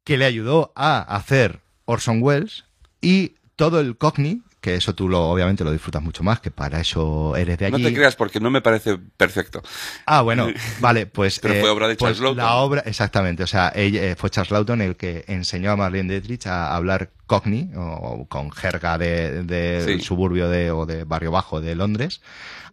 que 0.06 0.16
le 0.18 0.24
ayudó 0.24 0.72
a 0.76 1.00
hacer 1.00 1.60
Orson 1.84 2.24
Welles 2.24 2.64
y 3.02 3.34
todo 3.58 3.82
el 3.82 3.98
Cockney, 3.98 4.42
que 4.68 4.76
eso 4.76 4.94
tú 4.94 5.08
lo 5.08 5.30
obviamente 5.30 5.64
lo 5.64 5.72
disfrutas 5.72 6.02
mucho 6.02 6.24
más, 6.24 6.42
que 6.42 6.52
para 6.52 6.82
eso 6.82 7.36
eres 7.38 7.58
de 7.58 7.70
No 7.72 7.78
allí. 7.78 7.86
te 7.86 7.94
creas 7.94 8.16
porque 8.18 8.42
no 8.42 8.50
me 8.50 8.62
parece 8.62 8.98
perfecto. 8.98 9.64
Ah, 10.06 10.22
bueno, 10.24 10.48
vale, 10.82 11.06
pues. 11.06 11.40
Pero 11.40 11.54
fue 11.62 11.70
obra 11.70 11.88
de 11.88 11.96
pues 11.96 12.18
Charles 12.18 12.20
Lawton. 12.22 12.38
La 12.38 12.56
obra, 12.56 12.84
exactamente, 12.86 13.44
o 13.44 13.48
sea, 13.48 13.72
ella, 13.74 14.04
eh, 14.04 14.16
fue 14.18 14.30
Charles 14.30 14.52
Lawton 14.52 14.82
el 14.82 14.98
que 14.98 15.24
enseñó 15.28 15.72
a 15.72 15.78
Marlene 15.78 16.12
Dietrich 16.14 16.48
a 16.48 16.76
hablar 16.76 17.12
Cockney, 17.28 17.72
o, 17.78 18.26
con 18.28 18.52
jerga 18.52 18.98
de, 18.98 19.44
de 19.44 19.82
Sí. 19.86 19.92
del 19.92 20.02
suburbio 20.02 20.50
de, 20.50 20.72
o 20.72 20.86
de 20.86 21.04
barrio 21.06 21.32
bajo 21.32 21.62
de 21.62 21.76
Londres. 21.76 22.22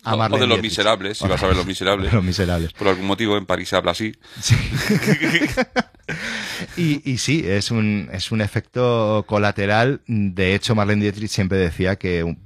A 0.05 0.13
O- 0.13 0.15
o 0.15 0.19
Marlene 0.19 0.41
de 0.43 0.47
Los 0.47 0.57
Dietrich. 0.57 0.71
Miserables, 0.73 1.19
si 1.19 1.27
vas 1.29 1.43
a 1.43 1.47
ver 1.47 1.57
Los 1.57 1.67
Miserables. 1.67 2.13
Los 2.13 2.25
Miserables. 2.25 2.73
Por 2.73 2.89
algún 2.89 3.07
motivo 3.07 3.37
en 3.37 3.47
París 3.47 3.69
se 3.69 3.77
habla 3.77 3.93
así. 3.93 4.13
Y, 6.77 7.11
y 7.11 7.19
sí, 7.19 7.43
es 7.47 7.71
un, 7.71 8.09
es 8.13 8.31
un 8.31 8.41
efecto 8.41 9.25
colateral. 9.27 10.03
De 10.07 10.55
hecho, 10.55 10.75
Marlene 10.75 11.03
Dietrich 11.03 11.31
siempre 11.31 11.57
decía 11.59 11.97
que 11.97 12.23
un- 12.23 12.39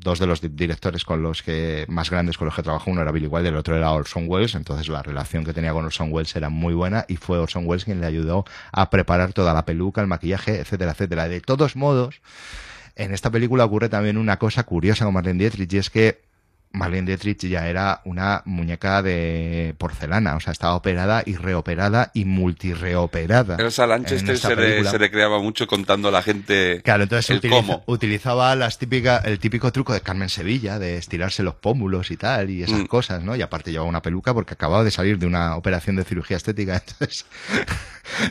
dos 0.00 0.18
de 0.18 0.26
los 0.26 0.40
di- 0.40 0.48
directores 0.48 1.04
con 1.04 1.22
los 1.22 1.42
que 1.42 1.84
más 1.88 2.10
grandes 2.10 2.36
con 2.38 2.46
los 2.46 2.54
que 2.54 2.62
trabajó, 2.62 2.90
uno 2.90 3.02
era 3.02 3.12
Billy 3.12 3.26
Wilder, 3.26 3.52
el 3.52 3.58
otro 3.58 3.76
era 3.76 3.90
Orson 3.92 4.24
Welles, 4.26 4.54
entonces 4.54 4.88
la 4.88 5.02
relación 5.02 5.44
que 5.44 5.52
tenía 5.52 5.72
con 5.72 5.84
Orson 5.84 6.08
Welles 6.12 6.34
era 6.34 6.48
muy 6.48 6.74
buena 6.74 7.04
y 7.08 7.16
fue 7.16 7.38
Orson 7.38 7.64
Welles 7.66 7.84
quien 7.84 8.00
le 8.00 8.06
ayudó 8.06 8.44
a 8.72 8.90
preparar 8.90 9.32
toda 9.32 9.54
la 9.54 9.64
peluca, 9.64 10.00
el 10.00 10.06
maquillaje, 10.06 10.58
etcétera, 10.60 10.92
etcétera. 10.92 11.28
De 11.28 11.40
todos 11.40 11.76
modos, 11.76 12.20
en 12.96 13.12
esta 13.12 13.30
película 13.30 13.64
ocurre 13.64 13.88
también 13.88 14.16
una 14.18 14.38
cosa 14.38 14.64
curiosa 14.64 15.04
con 15.04 15.14
Marlene 15.14 15.38
Dietrich 15.40 15.72
y 15.72 15.78
es 15.78 15.90
que 15.90 16.20
Marlene 16.72 17.06
Dietrich 17.06 17.46
ya 17.46 17.66
era 17.68 18.02
una 18.04 18.42
muñeca 18.44 19.02
de 19.02 19.74
porcelana, 19.78 20.36
o 20.36 20.40
sea, 20.40 20.52
estaba 20.52 20.74
operada 20.74 21.22
y 21.24 21.36
reoperada 21.36 22.10
y 22.14 22.24
multireoperada. 22.24 23.56
Elsa 23.58 23.84
en 23.84 23.90
Lanchester 23.90 24.34
esta 24.34 24.48
se, 24.90 24.98
recreaba 24.98 25.40
mucho 25.40 25.66
contando 25.66 26.08
a 26.08 26.10
la 26.10 26.22
gente 26.22 26.82
Claro, 26.84 27.04
entonces 27.04 27.30
el 27.30 27.38
utiliza- 27.38 27.56
cómo. 27.56 27.82
utilizaba 27.86 28.54
las 28.54 28.78
típicas, 28.78 29.24
el 29.24 29.38
típico 29.38 29.72
truco 29.72 29.92
de 29.92 30.00
Carmen 30.02 30.28
Sevilla, 30.28 30.78
de 30.78 30.96
estirarse 30.98 31.42
los 31.42 31.54
pómulos 31.54 32.10
y 32.10 32.16
tal, 32.16 32.50
y 32.50 32.62
esas 32.62 32.80
Mm. 32.80 32.86
cosas, 32.86 33.22
¿no? 33.22 33.34
Y 33.34 33.42
aparte 33.42 33.70
llevaba 33.70 33.88
una 33.88 34.02
peluca 34.02 34.34
porque 34.34 34.54
acababa 34.54 34.84
de 34.84 34.90
salir 34.90 35.18
de 35.18 35.26
una 35.26 35.56
operación 35.56 35.96
de 35.96 36.04
cirugía 36.04 36.36
estética, 36.36 36.76
entonces 36.86 37.26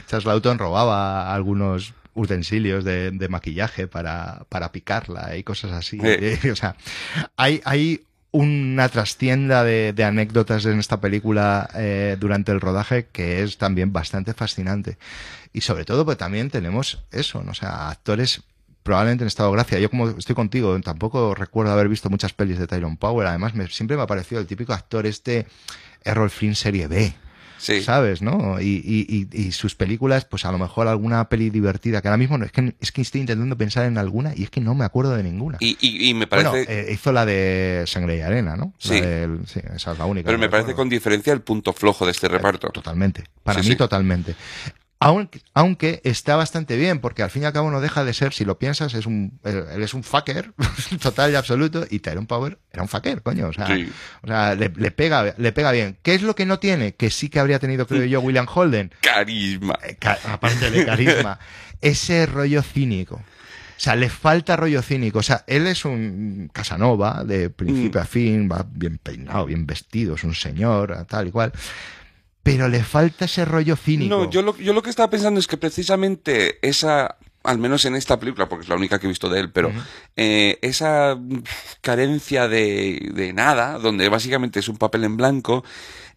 Charles 0.08 0.26
Lawton 0.26 0.60
robaba 0.60 1.34
algunos 1.34 1.94
utensilios 2.14 2.84
de, 2.84 3.12
de 3.12 3.28
maquillaje 3.30 3.88
para, 3.88 4.46
para 4.50 4.72
picarla 4.72 5.36
y 5.38 5.44
cosas 5.44 5.72
así. 5.72 6.00
O 6.52 6.56
sea, 6.56 6.76
hay, 7.36 7.62
hay 7.66 8.02
una 8.38 8.88
trastienda 8.90 9.64
de, 9.64 9.94
anécdotas 10.04 10.66
en 10.66 10.80
esta 10.80 11.02
película 11.02 11.70
eh, 11.76 12.18
durante 12.20 12.52
el 12.52 12.62
rodaje 12.62 13.08
que 13.12 13.42
es 13.44 13.58
también 13.58 13.92
bastante 13.92 14.34
fascinante. 14.34 14.98
Y 15.54 15.62
sobre 15.62 15.86
todo, 15.86 16.06
pues 16.06 16.18
también 16.18 16.50
tenemos 16.50 17.04
eso, 17.12 17.42
¿no? 17.44 17.54
Sea, 17.54 17.90
actores 17.90 18.42
probablemente 18.84 19.24
en 19.24 19.28
estado 19.28 19.50
de 19.50 19.56
gracia. 19.56 19.80
Yo 19.80 19.90
como 19.90 20.10
estoy 20.10 20.36
contigo, 20.36 20.80
tampoco 20.82 21.34
recuerdo 21.36 21.74
haber 21.74 21.90
visto 21.90 22.10
muchas 22.10 22.34
pelis 22.34 22.60
de 22.60 22.68
Tyrone 22.68 22.98
Power. 22.98 23.28
Además, 23.28 23.56
me- 23.56 23.68
siempre 23.68 23.98
me 23.98 24.04
ha 24.04 24.08
parecido 24.08 24.40
el 24.40 24.48
típico 24.48 24.72
actor 24.74 25.06
este 25.06 25.48
Errol 26.04 26.30
Flynn 26.30 26.56
serie 26.56 26.88
B. 26.88 27.14
Sí. 27.58 27.82
¿Sabes? 27.82 28.22
¿No? 28.22 28.62
Y, 28.62 28.82
y- 28.86 29.28
y- 29.32 29.52
sus 29.52 29.76
películas, 29.76 30.26
pues 30.26 30.46
a 30.46 30.52
lo 30.52 30.58
mejor 30.60 30.88
alguna 30.88 31.28
peli 31.30 31.50
divertida, 31.50 32.02
que 32.02 32.08
ahora 32.08 32.18
mismo 32.18 32.38
no, 32.38 32.46
es 32.46 32.52
que, 32.52 32.76
es 32.80 32.92
que 32.92 33.02
estoy 33.02 33.22
intentando 33.22 33.58
pensar 33.58 33.86
en 33.86 33.98
alguna 33.98 34.34
y 34.36 34.44
es 34.44 34.50
que 34.50 34.62
no 34.62 34.76
me 34.76 34.86
acuerdo 34.86 35.16
de 35.16 35.24
ninguna. 35.24 35.58
Y, 35.60 35.78
y- 35.82 36.14
me 36.14 36.28
parece... 36.28 36.50
Bueno, 36.50 36.66
eh, 36.70 36.90
hizo 36.94 37.12
la 37.12 37.26
de 37.26 37.84
Sangre 37.88 38.18
y 38.18 38.22
Arena, 38.22 38.56
¿no? 38.56 38.74
La 38.84 38.90
Sí. 38.96 39.02
del- 39.02 39.40
sí, 39.48 39.60
esa 39.76 39.92
es 39.94 39.98
la 39.98 40.06
única. 40.06 40.26
pero 40.28 40.38
me 40.38 40.50
parece 40.50 40.74
con 40.74 40.90
diferencia 40.90 41.34
el 41.34 41.42
punto 41.42 41.74
flojo 41.74 42.06
de 42.06 42.12
este 42.12 42.28
reparto. 42.28 42.70
Totalmente. 42.70 43.24
Para 43.44 43.64
Sí, 43.64 43.70
mí, 43.70 43.76
totalmente. 43.76 44.36
Aunque, 45.00 45.42
aunque 45.54 46.02
está 46.06 46.36
bastante 46.36 46.76
bien, 46.76 47.00
porque 47.00 47.22
al 47.22 47.30
fin 47.30 47.44
y 47.44 47.46
al 47.46 47.54
cabo 47.54 47.70
no 47.70 47.82
deja 47.82 48.04
de 48.04 48.14
ser, 48.16 48.34
si 48.34 48.46
lo 48.46 48.58
piensas, 48.58 48.96
es 48.96 49.06
un, 49.06 49.40
él 49.44 49.64
él 49.76 49.84
es 49.84 49.94
un 49.94 50.04
fucker, 50.04 50.54
total 51.02 51.32
y 51.32 51.36
absoluto, 51.36 51.86
y 51.88 52.00
Tyrone 52.00 52.26
Power 52.26 52.58
era 52.74 52.82
un 52.82 52.90
fucker, 52.90 53.22
coño. 53.22 53.48
O 53.50 53.54
sea, 53.54 53.68
Sí. 53.68 53.92
o 54.24 54.28
sea 54.28 54.56
le, 54.56 54.70
le 54.76 54.90
pega, 54.92 55.36
le 55.38 55.52
pega 55.52 55.72
bien. 55.72 55.98
¿Qué 56.02 56.16
es 56.16 56.24
lo 56.24 56.34
que 56.36 56.48
no 56.48 56.58
tiene? 56.58 56.96
Que 56.96 57.12
sí 57.12 57.30
que 57.30 57.40
habría 57.40 57.60
tenido, 57.60 57.86
creo 57.86 58.06
yo, 58.06 58.22
William 58.22 58.48
Holden. 58.52 58.92
Carisma. 59.02 59.78
Eh, 59.84 59.98
aparte 60.26 60.72
de 60.72 60.84
carisma, 60.86 61.38
ese 61.82 62.26
rollo 62.26 62.64
cínico. 62.64 63.16
O 63.18 63.80
sea, 63.80 63.96
le 63.96 64.10
falta 64.10 64.56
rollo 64.56 64.82
cínico. 64.82 65.20
O 65.20 65.24
sea, 65.24 65.44
él 65.46 65.68
es 65.68 65.86
un 65.86 66.50
Casanova 66.52 67.24
de 67.24 67.52
principio 67.52 68.00
Mm. 68.02 68.04
a 68.04 68.06
fin, 68.08 68.50
va 68.52 68.66
bien 68.68 68.98
peinado, 68.98 69.46
bien 69.46 69.68
vestido, 69.68 70.16
es 70.16 70.24
un 70.24 70.34
señor, 70.34 71.06
tal 71.08 71.28
y 71.28 71.32
cual. 71.32 71.52
Pero 72.48 72.70
le 72.70 72.82
falta 72.82 73.26
ese 73.26 73.44
rollo 73.44 73.76
cínico. 73.76 74.16
No, 74.16 74.30
yo 74.30 74.42
lo, 74.42 74.56
yo 74.58 74.72
lo 74.72 74.82
que 74.82 74.90
estaba 74.90 75.10
pensando 75.10 75.38
es 75.38 75.48
que 75.48 75.58
precisamente 75.58 76.66
esa, 76.66 77.18
al 77.48 77.60
menos 77.60 77.86
en 77.86 77.96
esta 77.96 78.20
película, 78.20 78.50
porque 78.50 78.64
es 78.64 78.70
la 78.70 78.76
única 78.76 79.00
que 79.00 79.08
he 79.08 79.10
visto 79.10 79.30
de 79.30 79.40
él, 79.40 79.52
pero 79.52 79.72
eh, 80.18 80.60
esa 80.62 81.18
carencia 81.80 82.50
de, 82.50 83.10
de 83.14 83.32
nada, 83.32 83.80
donde 83.80 84.10
básicamente 84.10 84.60
es 84.60 84.68
un 84.68 84.76
papel 84.76 85.06
en 85.06 85.16
blanco, 85.16 85.64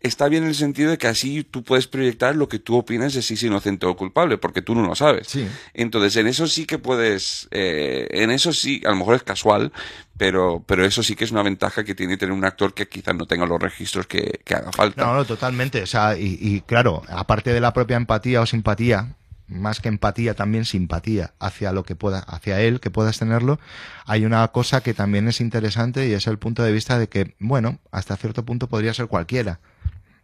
está 0.01 0.29
bien 0.29 0.43
en 0.43 0.49
el 0.49 0.57
sentido 0.57 0.91
de 0.91 0.99
que 0.99 1.07
así 1.07 1.45
tú 1.45 1.63
puedes 1.63 1.87
proyectar 1.87 2.35
lo 2.35 2.49
que 2.49 2.59
tú 2.59 2.77
opinas 2.77 3.15
de 3.15 3.23
si 3.23 3.35
es 3.35 3.43
inocente 3.45 3.87
o 3.87 3.97
culpable, 3.97 4.39
porque 4.39 4.61
tú 4.61 4.75
no 4.75 4.85
lo 4.85 4.97
sabes. 4.97 5.29
Sí. 5.29 5.47
Entonces, 5.73 6.17
en 6.17 6.27
eso 6.27 6.49
sí 6.49 6.67
que 6.67 6.79
puedes, 6.79 7.47
eh, 7.53 8.09
en 8.11 8.33
eso 8.33 8.53
sí, 8.53 8.83
a 8.85 8.91
lo 8.91 8.97
mejor 8.97 9.15
es 9.15 9.23
casual, 9.23 9.73
pero, 10.17 10.65
pero 10.67 10.85
eso 10.85 11.05
sí 11.05 11.15
que 11.15 11.23
es 11.23 11.31
una 11.31 11.45
ventaja 11.45 11.85
que 11.85 11.95
tiene 11.95 12.17
tener 12.17 12.33
un 12.33 12.45
actor 12.45 12.75
que 12.75 12.89
quizás 12.89 13.15
no 13.15 13.27
tenga 13.27 13.47
los 13.47 13.63
registros 13.63 14.09
que, 14.09 14.41
que 14.45 14.55
haga 14.57 14.73
falta. 14.73 15.07
No, 15.07 15.15
no, 15.15 15.25
totalmente. 15.25 15.81
O 15.81 15.87
sea, 15.87 16.19
y, 16.19 16.39
y 16.41 16.63
claro, 16.63 17.03
aparte 17.09 17.53
de 17.53 17.61
la 17.61 17.73
propia 17.73 17.97
empatía 17.97 18.41
o 18.41 18.47
simpatía, 18.47 19.15
más 19.51 19.81
que 19.81 19.89
empatía, 19.89 20.35
también 20.35 20.65
simpatía 20.65 21.33
hacia 21.39 21.73
lo 21.73 21.83
que 21.85 21.97
pueda, 21.97 22.21
hacia 22.21 22.61
él, 22.61 22.81
que 22.81 22.91
puedas 22.91 23.19
tenerlo, 23.19 23.59
hay 24.07 24.25
una 24.25 24.47
cosa 24.49 24.83
que 24.83 24.95
también 24.95 25.29
es 25.29 25.41
interesante 25.41 26.09
y 26.09 26.13
es 26.13 26.27
el 26.27 26.39
punto 26.39 26.63
de 26.63 26.73
vista 26.73 26.99
de 26.99 27.09
que, 27.09 27.35
bueno, 27.39 27.79
hasta 27.91 28.17
cierto 28.17 28.45
punto 28.45 28.69
podría 28.69 28.95
ser 28.95 29.07
cualquiera. 29.09 29.61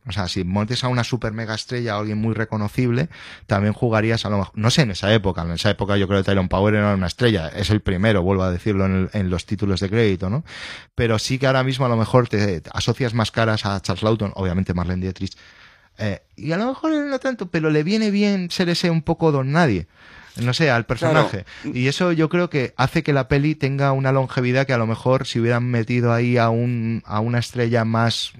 O 0.08 0.12
sea, 0.12 0.28
si 0.28 0.44
montes 0.44 0.84
a 0.84 0.88
una 0.88 1.02
super 1.02 1.32
mega 1.32 1.52
estrella 1.56 1.96
o 1.96 2.00
alguien 2.00 2.18
muy 2.18 2.32
reconocible, 2.32 3.08
también 3.48 3.72
jugarías 3.72 4.24
a 4.24 4.30
lo 4.30 4.38
mejor, 4.38 4.52
no 4.56 4.70
sé, 4.70 4.82
en 4.82 4.92
esa 4.92 5.12
época, 5.12 5.42
en 5.42 5.50
esa 5.50 5.68
época 5.70 5.96
yo 5.96 6.06
creo 6.06 6.20
que 6.22 6.30
Tyrone 6.30 6.48
Power 6.48 6.74
era 6.76 6.94
una 6.94 7.08
estrella, 7.08 7.48
es 7.48 7.70
el 7.70 7.80
primero, 7.80 8.22
vuelvo 8.22 8.44
a 8.44 8.52
decirlo 8.52 8.86
en, 8.86 8.92
el- 8.94 9.10
en 9.14 9.30
los 9.30 9.46
títulos 9.46 9.80
de 9.80 9.90
crédito, 9.90 10.30
¿no? 10.30 10.44
Pero 10.94 11.18
sí 11.18 11.40
que 11.40 11.48
ahora 11.48 11.64
mismo 11.64 11.86
a 11.86 11.88
lo 11.88 11.96
mejor 11.96 12.28
te, 12.28 12.60
te 12.60 12.70
asocias 12.72 13.14
más 13.14 13.32
caras 13.32 13.66
a 13.66 13.80
Charles 13.82 14.04
Lawton, 14.04 14.30
obviamente 14.36 14.74
Marlene 14.74 15.02
Dietrich, 15.02 15.36
eh, 15.98 16.20
y 16.36 16.52
a 16.52 16.56
lo 16.56 16.66
mejor 16.66 16.92
no 16.92 17.18
tanto, 17.18 17.46
pero 17.46 17.70
le 17.70 17.82
viene 17.82 18.10
bien 18.10 18.50
ser 18.50 18.68
ese 18.68 18.90
un 18.90 19.02
poco 19.02 19.32
don 19.32 19.52
nadie. 19.52 19.86
No 20.42 20.52
sé, 20.52 20.70
al 20.70 20.84
personaje. 20.84 21.46
Y 21.64 21.86
eso 21.86 22.12
yo 22.12 22.28
creo 22.28 22.50
que 22.50 22.74
hace 22.76 23.02
que 23.02 23.14
la 23.14 23.26
peli 23.26 23.54
tenga 23.54 23.92
una 23.92 24.12
longevidad 24.12 24.66
que 24.66 24.74
a 24.74 24.78
lo 24.78 24.86
mejor 24.86 25.26
si 25.26 25.40
hubieran 25.40 25.64
metido 25.64 26.12
ahí 26.12 26.36
a 26.36 26.50
un, 26.50 27.02
a 27.06 27.20
una 27.20 27.38
estrella 27.38 27.86
más, 27.86 28.32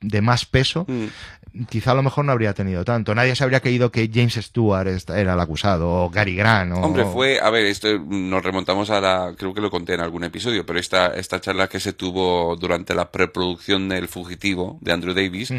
de 0.00 0.20
más 0.20 0.46
peso, 0.46 0.84
Mm. 0.88 1.66
quizá 1.68 1.92
a 1.92 1.94
lo 1.94 2.02
mejor 2.02 2.24
no 2.24 2.32
habría 2.32 2.54
tenido 2.54 2.84
tanto. 2.84 3.14
Nadie 3.14 3.36
se 3.36 3.44
habría 3.44 3.60
creído 3.60 3.92
que 3.92 4.10
James 4.12 4.34
Stewart 4.34 4.88
era 5.10 5.34
el 5.34 5.40
acusado, 5.40 5.88
o 5.88 6.10
Gary 6.10 6.34
Grant, 6.34 6.72
o... 6.72 6.80
Hombre, 6.80 7.04
fue, 7.04 7.38
a 7.40 7.48
ver, 7.50 7.66
esto 7.66 8.00
nos 8.00 8.42
remontamos 8.42 8.90
a 8.90 9.00
la, 9.00 9.34
creo 9.38 9.54
que 9.54 9.60
lo 9.60 9.70
conté 9.70 9.94
en 9.94 10.00
algún 10.00 10.24
episodio, 10.24 10.66
pero 10.66 10.80
esta, 10.80 11.14
esta 11.14 11.40
charla 11.40 11.68
que 11.68 11.78
se 11.78 11.92
tuvo 11.92 12.56
durante 12.56 12.96
la 12.96 13.12
preproducción 13.12 13.88
del 13.88 14.08
Fugitivo 14.08 14.76
de 14.80 14.90
Andrew 14.90 15.14
Davis. 15.14 15.52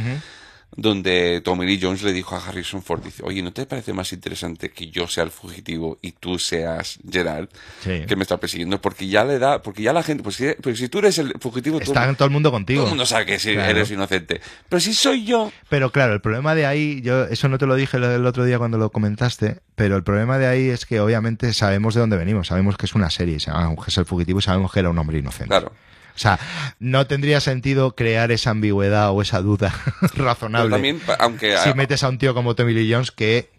Donde 0.78 1.42
Tommy 1.44 1.66
Lee 1.66 1.80
Jones 1.82 2.04
le 2.04 2.12
dijo 2.14 2.36
a 2.36 2.40
Harrison 2.46 2.82
Ford, 2.84 3.02
dice, 3.04 3.24
oye, 3.26 3.42
¿no 3.42 3.54
te 3.54 3.66
parece 3.66 3.94
más 3.94 4.12
interesante 4.14 4.70
que 4.72 4.88
yo 4.90 5.08
sea 5.08 5.24
el 5.24 5.32
fugitivo 5.32 5.98
y 6.02 6.12
tú 6.14 6.38
seas 6.38 7.00
Gerard, 7.10 7.48
Sí. 7.82 8.04
que 8.08 8.16
me 8.16 8.24
está 8.24 8.38
persiguiendo? 8.38 8.82
Porque 8.82 9.08
ya 9.08 9.24
le 9.24 9.40
da, 9.40 9.62
porque 9.62 9.82
ya 9.84 9.94
la 9.94 10.04
gente, 10.04 10.24
pues 10.24 10.36
si, 10.36 10.48
pues 10.62 10.78
si 10.78 10.90
tú 10.90 11.00
eres 11.00 11.18
el 11.18 11.34
fugitivo, 11.40 11.80
todo, 11.80 11.94
Está 11.94 12.14
todo 12.14 12.26
el 12.26 12.32
mundo 12.32 12.52
contigo. 12.52 12.80
todo 12.82 12.88
el 12.88 12.92
mundo 12.92 13.06
sabe 13.06 13.26
que 13.26 13.38
Claro. 13.38 13.70
eres 13.70 13.90
inocente. 13.92 14.42
Pero 14.70 14.80
si 14.80 14.94
soy 14.94 15.24
yo, 15.26 15.52
Pero 15.70 15.92
claro, 15.92 16.14
el 16.14 16.22
problema 16.22 16.56
de 16.56 16.66
ahí, 16.66 17.02
yo 17.02 17.24
eso 17.26 17.48
no 17.48 17.58
te 17.58 17.66
lo 17.66 17.76
dije 17.76 17.98
el, 17.98 18.04
el 18.04 18.26
otro 18.26 18.44
día 18.46 18.58
cuando 18.58 18.78
lo 18.78 18.90
comentaste, 18.92 19.60
pero 19.76 19.96
el 19.96 20.04
problema 20.04 20.38
de 20.38 20.48
ahí 20.48 20.70
es 20.70 20.86
que 20.86 21.00
obviamente 21.00 21.54
sabemos 21.54 21.94
de 21.94 22.02
dónde 22.02 22.18
venimos, 22.18 22.48
sabemos 22.48 22.78
que 22.78 22.86
es 22.86 22.96
una 22.96 23.10
serie, 23.10 23.40
sabemos 23.40 23.84
que 23.84 23.92
es 23.92 23.98
el 23.98 24.06
fugitivo 24.06 24.40
y 24.40 24.42
sabemos 24.42 24.72
que 24.72 24.80
era 24.80 24.90
un 24.90 24.98
hombre 24.98 25.20
inocente. 25.20 25.48
claro. 25.48 25.72
O 26.16 26.20
sea, 26.20 26.40
no 26.80 27.08
tendría 27.08 27.42
sentido 27.42 27.96
crear 27.96 28.32
esa 28.32 28.52
ambigüedad 28.52 29.12
o 29.12 29.22
esa 29.22 29.42
duda 29.42 29.74
razonable 30.16 30.70
Pero 30.70 30.76
también, 30.76 31.02
aunque... 31.20 31.58
si 31.58 31.74
metes 31.74 32.04
a 32.04 32.10
un 32.10 32.18
tío 32.18 32.34
como 32.34 32.56
Tommy 32.56 32.74
Lee 32.74 32.92
Jones 32.92 33.12
que 33.12 33.50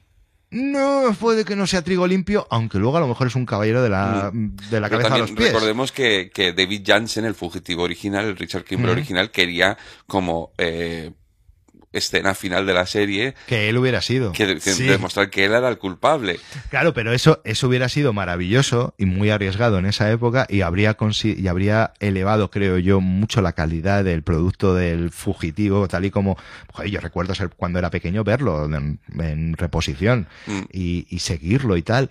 no 0.50 1.14
puede 1.18 1.44
que 1.44 1.56
no 1.56 1.66
sea 1.66 1.82
trigo 1.82 2.06
limpio, 2.06 2.46
aunque 2.50 2.78
luego 2.78 2.96
a 2.96 3.00
lo 3.00 3.08
mejor 3.08 3.26
es 3.26 3.34
un 3.34 3.46
caballero 3.46 3.82
de 3.82 3.90
la, 3.90 4.30
de 4.32 4.80
la 4.80 4.88
cabeza 4.88 5.14
a 5.14 5.18
los 5.18 5.32
pies. 5.32 5.52
recordemos 5.52 5.92
que, 5.92 6.30
que 6.32 6.52
David 6.52 6.82
Jansen, 6.86 7.24
el 7.24 7.34
fugitivo 7.34 7.82
original, 7.82 8.24
el 8.26 8.36
Richard 8.36 8.64
Kimber 8.64 8.90
original, 8.90 9.30
quería 9.30 9.76
como 10.06 10.52
eh, 10.56 11.12
escena 11.98 12.34
final 12.34 12.66
de 12.66 12.74
la 12.74 12.86
serie 12.86 13.34
Que 13.46 13.68
él 13.68 13.76
hubiera 13.78 14.00
sido. 14.02 14.32
que, 14.32 14.46
que 14.56 14.60
Sí. 14.60 14.84
demostrar 14.84 15.30
que 15.30 15.44
él 15.44 15.52
era 15.52 15.68
el 15.68 15.78
culpable. 15.78 16.38
Claro, 16.70 16.94
pero 16.94 17.12
eso, 17.12 17.40
eso 17.44 17.68
hubiera 17.68 17.88
sido 17.88 18.12
maravilloso 18.12 18.94
y 18.98 19.06
muy 19.06 19.30
arriesgado 19.30 19.78
en 19.78 19.86
esa 19.86 20.10
época 20.10 20.46
y 20.48 20.60
habría, 20.62 20.96
y 21.22 21.46
habría 21.48 21.92
elevado, 22.00 22.50
creo 22.50 22.78
yo, 22.78 23.00
mucho 23.00 23.40
la 23.42 23.52
calidad 23.52 24.04
del 24.04 24.22
producto 24.22 24.74
del 24.74 25.10
fugitivo, 25.10 25.88
tal 25.88 26.04
y 26.04 26.10
como, 26.10 26.36
joder, 26.72 26.90
yo 26.90 27.00
recuerdo 27.00 27.34
ser 27.34 27.50
cuando 27.50 27.78
era 27.78 27.90
pequeño 27.90 28.24
verlo 28.24 28.64
en, 28.66 29.00
en 29.18 29.56
reposición 29.56 30.26
Mm. 30.46 30.60
y, 30.72 31.06
y 31.10 31.18
seguirlo 31.20 31.76
y 31.76 31.82
tal. 31.82 32.08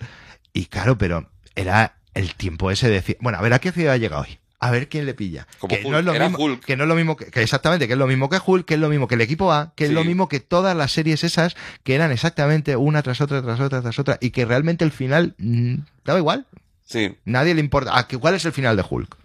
Y 0.52 0.66
claro, 0.66 0.96
pero 0.98 1.30
era 1.54 1.96
el 2.14 2.34
tiempo 2.34 2.70
ese 2.70 2.88
de 2.88 2.94
decir, 2.94 3.16
bueno, 3.20 3.38
a 3.38 3.42
ver, 3.42 3.52
¿a 3.52 3.58
qué 3.58 3.72
ciudad 3.72 3.98
llega 3.98 4.20
hoy? 4.20 4.38
A 4.58 4.70
ver 4.70 4.88
quién 4.88 5.04
le 5.04 5.12
pilla. 5.14 5.46
Como 5.58 5.68
que 5.74 5.82
Hulk, 5.82 5.90
no 5.92 5.98
es 5.98 6.04
lo 6.06 6.12
mismo, 6.14 6.38
Hulk. 6.38 6.64
que 6.64 6.76
no 6.76 6.84
es 6.84 6.88
lo 6.88 6.94
mismo 6.94 7.16
que, 7.16 7.26
que 7.26 7.42
exactamente, 7.42 7.86
que 7.86 7.92
es 7.92 7.98
lo 7.98 8.06
mismo 8.06 8.30
que 8.30 8.38
Hulk, 8.44 8.64
que 8.64 8.74
es 8.74 8.80
lo 8.80 8.88
mismo 8.88 9.06
que 9.06 9.14
el 9.16 9.20
equipo 9.20 9.52
A, 9.52 9.72
que 9.76 9.84
es 9.84 9.90
Sí. 9.90 9.94
lo 9.94 10.02
mismo 10.04 10.28
que 10.28 10.40
todas 10.40 10.74
las 10.76 10.92
series 10.92 11.24
esas 11.24 11.56
que 11.84 11.94
eran 11.94 12.10
exactamente 12.10 12.74
una 12.76 13.02
tras 13.02 13.20
otra, 13.20 13.42
tras 13.42 13.60
otra, 13.60 13.82
tras 13.82 13.98
otra, 13.98 14.16
y 14.20 14.30
que 14.30 14.44
realmente 14.46 14.84
el 14.84 14.92
final 14.92 15.34
mm, 15.38 15.74
daba 16.04 16.18
igual. 16.18 16.46
Sí, 16.86 17.16
Nadie 17.24 17.54
le 17.54 17.60
importa. 17.60 17.90
Ah, 17.94 18.06
¿qué- 18.08 18.16
¿Cuál 18.16 18.34
es 18.34 18.44
el 18.46 18.52
final 18.52 18.76
de 18.76 18.84
Hulk? 18.88 19.16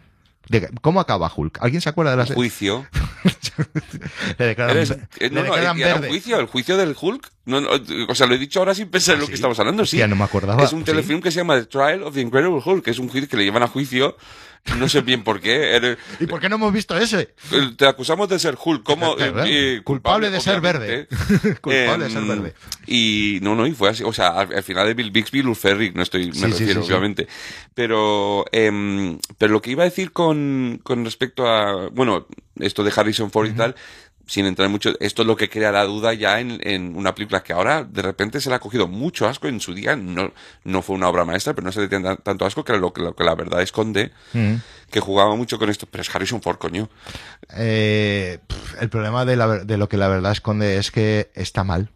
De- 0.49 0.69
¿Cómo 0.81 0.99
acaba 0.99 1.31
Hulk? 1.33 1.59
¿Alguien 1.61 1.79
se 1.81 1.87
acuerda 1.89 2.11
de 2.11 2.17
la 2.17 2.23
el 2.23 2.27
serie? 2.27 2.35
juicio. 2.41 2.85
Le 4.37 4.45
declaran, 4.45 4.75
Eres- 4.77 4.91
eh, 4.91 5.29
no, 5.29 5.41
le 5.43 5.49
no, 5.49 5.55
declaran 5.55 5.79
era 5.79 5.95
un 5.95 6.01
verde. 6.01 6.07
juicio, 6.09 6.39
el 6.39 6.47
juicio 6.47 6.77
del 6.77 6.95
Hulk. 6.99 7.31
No, 7.45 7.61
no, 7.61 7.69
o 8.07 8.15
sea, 8.15 8.27
lo 8.27 8.35
he 8.35 8.37
dicho 8.37 8.59
ahora 8.59 8.73
sin 8.73 8.89
pensar 8.89 9.15
en 9.15 9.19
¿Ah, 9.19 9.21
lo 9.21 9.25
sí? 9.27 9.31
que 9.31 9.35
estamos 9.35 9.59
hablando. 9.59 9.85
Sí, 9.85 9.97
Hostia, 9.97 10.07
no 10.07 10.15
me 10.15 10.23
acordaba. 10.23 10.63
Es 10.63 10.73
un 10.73 10.79
Sí. 10.79 10.85
telefilm 10.85 11.21
que 11.21 11.31
se 11.31 11.37
llama 11.37 11.55
The 11.59 11.65
Trial 11.65 12.03
of 12.03 12.13
the 12.13 12.21
Incredible 12.21 12.61
Hulk, 12.63 12.83
que 12.83 12.91
es 12.91 12.99
un 12.99 13.09
juicio 13.09 13.29
que 13.29 13.37
le 13.37 13.43
llevan 13.43 13.63
a 13.63 13.67
juicio. 13.67 14.17
No 14.77 14.87
sé 14.87 15.01
bien 15.01 15.23
por 15.23 15.39
qué. 15.41 15.75
Eres- 15.75 15.97
¿Y 16.19 16.27
por 16.27 16.39
qué 16.39 16.47
no 16.47 16.55
hemos 16.55 16.71
visto 16.71 16.95
ese? 16.97 17.33
Eh, 17.51 17.71
Te 17.77 17.87
acusamos 17.87 18.29
de 18.29 18.37
ser 18.39 18.57
Hulk, 18.63 18.83
eh, 19.45 19.81
culpable 19.83 20.29
de 20.29 20.39
ser 20.39 20.61
obviamente. 20.61 21.07
Culpable 21.61 22.05
de 22.05 22.09
ser 22.11 22.21
Em, 22.21 22.27
verde. 22.27 22.53
Y 22.87 23.39
no, 23.41 23.55
no, 23.55 23.65
y 23.65 23.71
fue 23.73 23.89
así. 23.89 24.03
O 24.03 24.13
sea, 24.13 24.29
al, 24.29 24.53
al 24.53 24.63
final 24.63 24.85
de 24.87 24.93
Bill 24.93 25.11
Bixby, 25.11 25.41
Ferrick, 25.55 25.95
no 25.95 26.03
estoy, 26.03 26.27
me 26.27 26.33
Sí, 26.33 26.45
refiero, 26.45 26.81
sí, 26.81 26.87
sí. 26.87 26.93
obviamente. 26.93 27.27
Pero, 27.73 28.45
em, 28.51 29.17
pero 29.37 29.53
lo 29.53 29.61
que 29.61 29.71
iba 29.71 29.83
a 29.83 29.89
decir 29.89 30.11
con, 30.11 30.79
con 30.83 31.03
respecto 31.05 31.47
a, 31.47 31.89
bueno, 31.89 32.27
esto 32.59 32.83
de 32.83 32.93
Harrison 32.95 33.31
Ford 33.31 33.47
y 33.49 33.53
tal, 33.53 33.75
sin 34.31 34.45
entrar 34.45 34.69
mucho, 34.69 34.93
esto 35.01 35.23
es 35.23 35.27
lo 35.27 35.35
que 35.35 35.49
crea 35.49 35.73
la 35.73 35.83
duda 35.83 36.13
ya 36.13 36.39
en, 36.39 36.57
en 36.63 36.95
una 36.95 37.13
película 37.13 37.43
que 37.43 37.51
ahora 37.51 37.83
de 37.83 38.01
repente 38.01 38.39
se 38.39 38.47
le 38.47 38.55
ha 38.55 38.59
cogido 38.59 38.87
mucho 38.87 39.27
asco 39.27 39.49
en 39.49 39.59
su 39.59 39.73
día. 39.73 39.97
No, 39.97 40.31
no 40.63 40.81
fue 40.81 40.95
una 40.95 41.09
obra 41.09 41.25
maestra, 41.25 41.53
pero 41.53 41.65
no 41.65 41.71
se 41.73 41.81
le 41.81 41.89
tiene 41.89 42.05
tan- 42.05 42.17
tanto 42.23 42.45
asco 42.45 42.63
que 42.63 42.77
lo, 42.77 42.93
que 42.93 43.01
lo 43.01 43.13
que 43.13 43.25
la 43.25 43.35
verdad 43.35 43.61
esconde, 43.61 44.11
Mm. 44.33 44.53
que 44.89 44.99
jugaba 45.01 45.35
mucho 45.35 45.59
con 45.59 45.69
esto. 45.69 45.85
Pero 45.85 46.01
es 46.03 46.15
Harrison 46.15 46.41
Ford, 46.41 46.57
coño. 46.59 46.89
Eh, 47.57 48.39
el 48.79 48.89
problema 48.89 49.25
de, 49.25 49.35
la 49.35 49.47
de 49.65 49.77
lo 49.77 49.89
que 49.89 49.97
la 49.97 50.07
verdad 50.07 50.31
esconde 50.31 50.77
es 50.77 50.91
que 50.91 51.29
está 51.35 51.63
mal. 51.65 51.89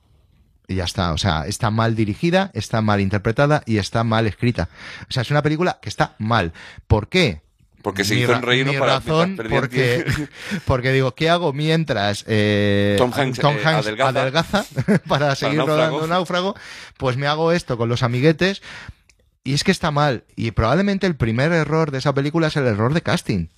Y 0.67 0.75
ya 0.75 0.83
está. 0.83 1.13
O 1.13 1.17
sea, 1.17 1.45
está 1.47 1.69
mal 1.71 1.95
dirigida, 1.95 2.51
está 2.53 2.81
mal 2.81 2.99
interpretada 2.99 3.63
y 3.65 3.77
está 3.77 4.03
mal 4.03 4.27
escrita. 4.27 4.67
O 5.07 5.13
sea, 5.13 5.21
es 5.21 5.31
una 5.31 5.41
película 5.41 5.79
que 5.81 5.89
está 5.89 6.15
mal. 6.17 6.51
¿Por 6.87 7.07
qué? 7.07 7.44
Porque 7.85 8.03
se 8.03 8.15
Mi 8.15 8.21
hizo 8.21 8.31
ra- 8.31 8.37
en 8.39 8.43
reino 8.43 8.73
mi 8.73 8.79
para 8.79 8.93
razón, 8.95 9.37
porque, 9.47 10.03
porque 10.65 10.91
digo, 10.91 11.13
¿qué 11.13 11.29
hago 11.29 11.53
mientras 11.53 12.25
eh, 12.27 12.95
Tom 12.97 13.11
Hanks, 13.13 13.37
eh, 13.37 13.63
adelgaza. 13.63 14.09
adelgaza 14.21 14.65
para 15.07 15.35
seguir 15.35 15.57
Náufrago. 15.57 15.77
rodando 15.77 16.07
Náufrago? 16.07 16.55
Pues 16.97 17.15
me 17.15 17.27
hago 17.27 17.51
esto 17.51 17.77
con 17.77 17.87
los 17.87 18.01
amiguetes 18.01 18.63
y 19.43 19.53
es 19.53 19.63
que 19.63 19.69
está 19.71 19.91
mal. 19.91 20.23
Y 20.35 20.49
probablemente 20.49 21.05
el 21.05 21.15
primer 21.15 21.51
error 21.51 21.91
de 21.91 21.99
esa 21.99 22.11
película 22.11 22.47
es 22.47 22.55
el 22.55 22.65
error 22.65 22.91
de 22.95 23.03
casting. 23.03 23.49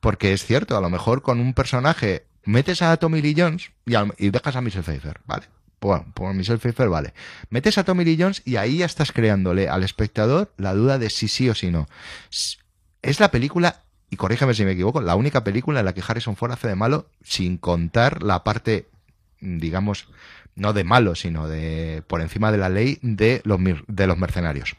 Porque 0.00 0.32
es 0.32 0.44
cierto, 0.44 0.76
a 0.76 0.80
lo 0.80 0.88
mejor 0.88 1.22
con 1.22 1.40
un 1.40 1.52
personaje 1.52 2.26
metes 2.44 2.80
a 2.82 2.96
Tommy 2.98 3.20
Lee 3.22 3.34
Jones 3.36 3.72
y, 3.86 3.96
al- 3.96 4.14
y 4.18 4.30
dejas 4.30 4.54
a 4.54 4.60
Michelle 4.60 4.84
Pfeiffer, 4.84 5.18
¿vale? 5.26 5.46
Bueno, 5.80 6.06
por 6.14 6.32
Michelle 6.34 6.58
Pfeiffer, 6.58 6.88
vale. 6.88 7.12
Metes 7.50 7.76
a 7.78 7.82
Tommy 7.84 8.04
Lee 8.04 8.16
Jones 8.20 8.42
y 8.44 8.54
ahí 8.54 8.78
ya 8.78 8.86
estás 8.86 9.10
creándole 9.10 9.68
al 9.68 9.82
espectador 9.82 10.52
la 10.56 10.74
duda 10.74 10.98
de 10.98 11.10
si 11.10 11.26
sí 11.26 11.48
o 11.48 11.54
si 11.56 11.72
no. 11.72 11.88
Es 13.02 13.20
la 13.20 13.30
película, 13.30 13.82
y 14.10 14.16
corrígeme 14.16 14.54
si 14.54 14.64
me 14.64 14.72
equivoco, 14.72 15.00
la 15.00 15.16
única 15.16 15.44
película 15.44 15.80
en 15.80 15.86
la 15.86 15.94
que 15.94 16.02
Harrison 16.06 16.36
Ford 16.36 16.52
hace 16.52 16.68
de 16.68 16.74
malo 16.74 17.08
sin 17.22 17.58
contar 17.58 18.22
la 18.22 18.44
parte, 18.44 18.88
digamos, 19.40 20.08
no 20.58 20.72
de 20.72 20.84
malo, 20.84 21.14
sino 21.14 21.48
de 21.48 22.02
por 22.06 22.20
encima 22.20 22.52
de 22.52 22.58
la 22.58 22.68
ley 22.68 22.98
de 23.02 23.40
los, 23.44 23.58
de 23.86 24.06
los 24.06 24.18
mercenarios. 24.18 24.76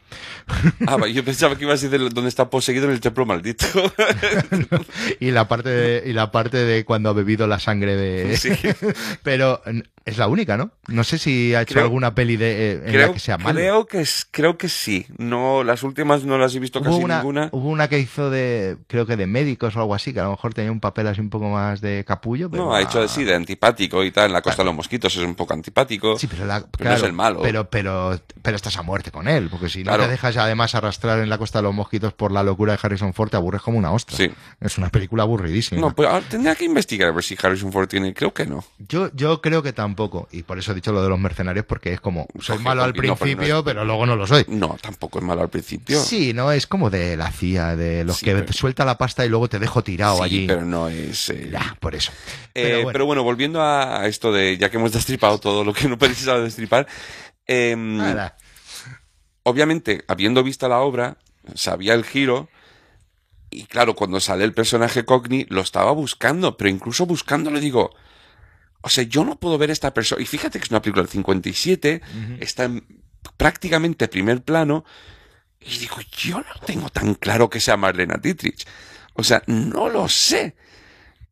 Ah, 0.86 0.96
yo 1.06 1.24
pensaba 1.24 1.56
que 1.56 1.64
ibas 1.64 1.82
a 1.82 1.88
decir 1.88 2.08
dónde 2.12 2.28
está 2.28 2.48
poseído 2.50 2.84
en 2.86 2.92
el 2.92 3.00
templo 3.00 3.26
maldito. 3.26 3.66
y 5.20 5.30
la 5.30 5.48
parte 5.48 5.68
de, 5.70 6.02
y 6.10 6.12
la 6.12 6.30
parte 6.30 6.58
de 6.58 6.84
cuando 6.84 7.10
ha 7.10 7.12
bebido 7.12 7.46
la 7.46 7.58
sangre 7.58 7.96
de 7.96 8.36
Sí. 8.36 8.50
pero 9.22 9.60
es 10.06 10.16
la 10.18 10.28
única 10.28 10.56
no 10.56 10.70
no 10.88 11.04
sé 11.04 11.18
si 11.18 11.54
ha 11.54 11.62
hecho 11.62 11.74
Creo- 11.74 11.84
alguna 11.84 12.14
peli 12.14 12.36
de 12.36 12.50
eh, 12.50 12.72
en 12.84 12.92
creo, 12.92 13.06
la 13.08 13.12
que 13.12 13.18
sea 13.18 13.38
malo 13.38 13.54
creo 13.58 13.86
que 13.86 14.00
es- 14.00 14.26
creo 14.30 14.56
que 14.58 14.68
sí. 14.68 15.06
No, 15.18 15.62
las 15.64 15.82
últimas 15.82 16.24
no 16.24 16.38
las 16.38 16.54
he 16.54 16.58
visto 16.58 16.80
hubo 16.80 16.86
casi 16.90 17.02
una, 17.04 17.18
ninguna. 17.18 17.48
hubo 17.52 17.68
una 17.68 17.88
que 17.88 17.98
hizo 17.98 18.30
de 18.30 18.76
creo 18.86 19.06
que 19.06 19.16
de 19.16 19.26
médicos 19.26 19.76
o 19.76 19.80
algo 19.80 19.94
así 19.94 20.12
que 20.12 20.20
a 20.20 20.24
lo 20.24 20.30
mejor 20.30 20.54
tenía 20.54 20.72
un 20.72 20.80
papel 20.80 21.06
así 21.06 21.20
un 21.20 21.30
poco 21.30 21.48
más 21.50 21.80
de 21.80 22.04
capullo 22.06 22.50
pero 22.50 22.64
No, 22.66 22.74
ha 22.74 22.80
hecho 22.82 23.00
así 23.02 23.24
de 23.24 23.34
antipático 23.34 24.02
y 24.04 24.10
tal. 24.10 24.26
En 24.26 24.32
la 24.32 24.42
costa 24.42 24.62
de 24.62 24.66
los 24.66 24.74
mosquitos 24.74 25.14
es 25.16 25.22
un 25.22 25.34
poco 25.34 25.52
antipático. 25.54 25.69
Sí, 26.18 26.26
pero, 26.26 26.46
la- 26.46 26.60
no 26.60 26.66
claro, 26.70 26.96
es 26.96 27.02
el 27.02 27.12
malo. 27.12 27.40
Pero, 27.42 27.68
pero, 27.70 28.20
pero 28.42 28.56
estás 28.56 28.76
a 28.76 28.82
muerte 28.82 29.10
con 29.10 29.28
él, 29.28 29.48
porque 29.50 29.68
si 29.68 29.78
no 29.78 29.84
Claro. 29.90 30.04
te 30.04 30.10
dejas 30.10 30.36
además 30.36 30.74
arrastrar 30.74 31.18
en 31.20 31.28
la 31.28 31.38
costa 31.38 31.58
de 31.58 31.62
los 31.64 31.74
mosquitos 31.74 32.12
por 32.12 32.32
la 32.32 32.42
locura 32.42 32.72
de 32.74 32.78
Harrison 32.82 33.14
Ford, 33.14 33.30
te 33.30 33.36
aburres 33.36 33.62
como 33.62 33.78
una 33.78 33.92
ostra. 33.92 34.16
Sí. 34.16 34.30
Es 34.60 34.78
una 34.78 34.88
película 34.90 35.22
aburridísima. 35.22 35.80
No, 35.80 35.94
pues 35.94 36.08
ah, 36.10 36.20
tendría 36.28 36.54
que 36.54 36.64
investigar 36.64 37.08
a 37.08 37.12
ver 37.12 37.24
si 37.24 37.36
Harrison 37.40 37.72
Ford 37.72 37.88
tiene. 37.88 38.14
Creo 38.14 38.32
que 38.34 38.46
no. 38.46 38.64
Yo, 38.88 39.10
yo 39.14 39.40
creo 39.40 39.62
que 39.62 39.72
tampoco, 39.72 40.28
y 40.32 40.42
por 40.42 40.58
eso 40.58 40.72
he 40.72 40.74
dicho 40.74 40.92
lo 40.92 41.02
de 41.02 41.08
los 41.08 41.18
mercenarios, 41.18 41.64
porque 41.66 41.92
es 41.92 42.00
como, 42.00 42.26
soy 42.40 42.58
malo 42.58 42.82
al 42.82 42.90
no, 42.90 42.94
pero 42.94 43.08
no 43.08 43.16
principio, 43.16 43.58
es- 43.58 43.64
pero 43.64 43.84
luego 43.84 44.06
no 44.06 44.16
lo 44.16 44.26
soy. 44.26 44.44
No, 44.48 44.76
tampoco 44.80 45.18
es 45.18 45.24
malo 45.24 45.42
al 45.42 45.48
principio. 45.48 46.00
Sí, 46.00 46.32
no, 46.32 46.52
es 46.52 46.66
como 46.66 46.90
de 46.90 47.16
la 47.16 47.30
CIA, 47.32 47.76
de 47.76 48.04
los 48.04 48.16
Sí, 48.18 48.24
que 48.26 48.32
pero- 48.34 48.46
te 48.46 48.52
suelta 48.52 48.84
la 48.84 48.98
pasta 48.98 49.24
y 49.24 49.28
luego 49.28 49.48
te 49.48 49.58
dejo 49.58 49.82
tirado 49.82 50.16
Sí, 50.18 50.22
allí. 50.22 50.46
pero 50.46 50.64
no 50.64 50.88
es. 50.88 51.30
eh, 51.30 51.48
Ya, 51.52 51.76
por 51.80 51.94
eso. 51.94 52.12
Eh, 52.54 52.84
pero, 52.92 53.06
bueno. 53.06 53.22
volviendo 53.22 53.62
a 53.62 54.06
esto 54.06 54.32
de, 54.32 54.58
ya 54.58 54.70
que 54.70 54.76
hemos 54.76 54.92
destripado 54.92 55.38
todo 55.38 55.49
lo 55.64 55.72
que 55.72 55.88
no 55.88 55.98
precisaba 55.98 56.40
destripar, 56.40 56.86
Nada. 57.48 58.36
obviamente, 59.42 60.04
habiendo 60.08 60.42
visto 60.42 60.68
la 60.68 60.80
obra, 60.80 61.18
sabía 61.54 61.94
el 61.94 62.04
giro, 62.04 62.48
y 63.50 63.64
claro, 63.64 63.94
cuando 63.96 64.20
sale 64.20 64.44
el 64.44 64.54
personaje 64.54 65.04
Cockney, 65.04 65.46
lo 65.48 65.60
estaba 65.60 65.90
buscando, 65.92 66.56
pero 66.56 66.70
incluso 66.70 67.06
buscando 67.06 67.50
le 67.50 67.60
digo, 67.60 67.90
o 68.82 68.88
sea, 68.88 69.04
yo 69.04 69.24
no 69.24 69.38
puedo 69.38 69.58
ver 69.58 69.70
esta 69.70 69.92
persona, 69.92 70.22
y 70.22 70.26
fíjate 70.26 70.58
que 70.58 70.64
es 70.64 70.70
una 70.70 70.80
película 70.80 71.02
del 71.02 71.10
57, 71.10 72.00
está 72.38 72.64
en 72.64 72.86
prácticamente 73.36 74.06
primer 74.08 74.42
plano, 74.42 74.84
y 75.60 75.78
digo, 75.78 75.96
yo 76.16 76.38
no 76.38 76.66
tengo 76.66 76.88
tan 76.88 77.14
claro 77.14 77.50
que 77.50 77.60
sea 77.60 77.76
Marlena 77.76 78.16
Dietrich. 78.16 78.66
O 79.14 79.22
sea, 79.22 79.42
no 79.46 79.90
lo 79.90 80.08
sé. 80.08 80.56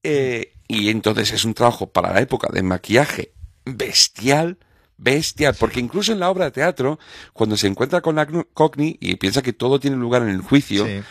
Eh, 0.02 0.52
y 0.68 0.90
entonces 0.90 1.32
es 1.32 1.44
un 1.46 1.54
trabajo 1.54 1.90
para 1.90 2.12
la 2.12 2.20
época 2.20 2.48
de 2.52 2.62
maquillaje 2.62 3.32
bestial, 3.76 4.58
bestial, 4.96 5.54
porque 5.58 5.80
incluso 5.80 6.12
en 6.12 6.20
la 6.20 6.30
obra 6.30 6.46
de 6.46 6.50
teatro, 6.50 6.98
cuando 7.32 7.56
se 7.56 7.66
encuentra 7.66 8.00
con 8.00 8.16
la 8.16 8.26
Cockney 8.54 8.96
y 9.00 9.16
piensa 9.16 9.42
que 9.42 9.52
todo 9.52 9.78
tiene 9.78 9.96
lugar 9.96 10.22
en 10.22 10.30
el 10.30 10.40
juicio, 10.40 10.86
Sí. 10.86 11.02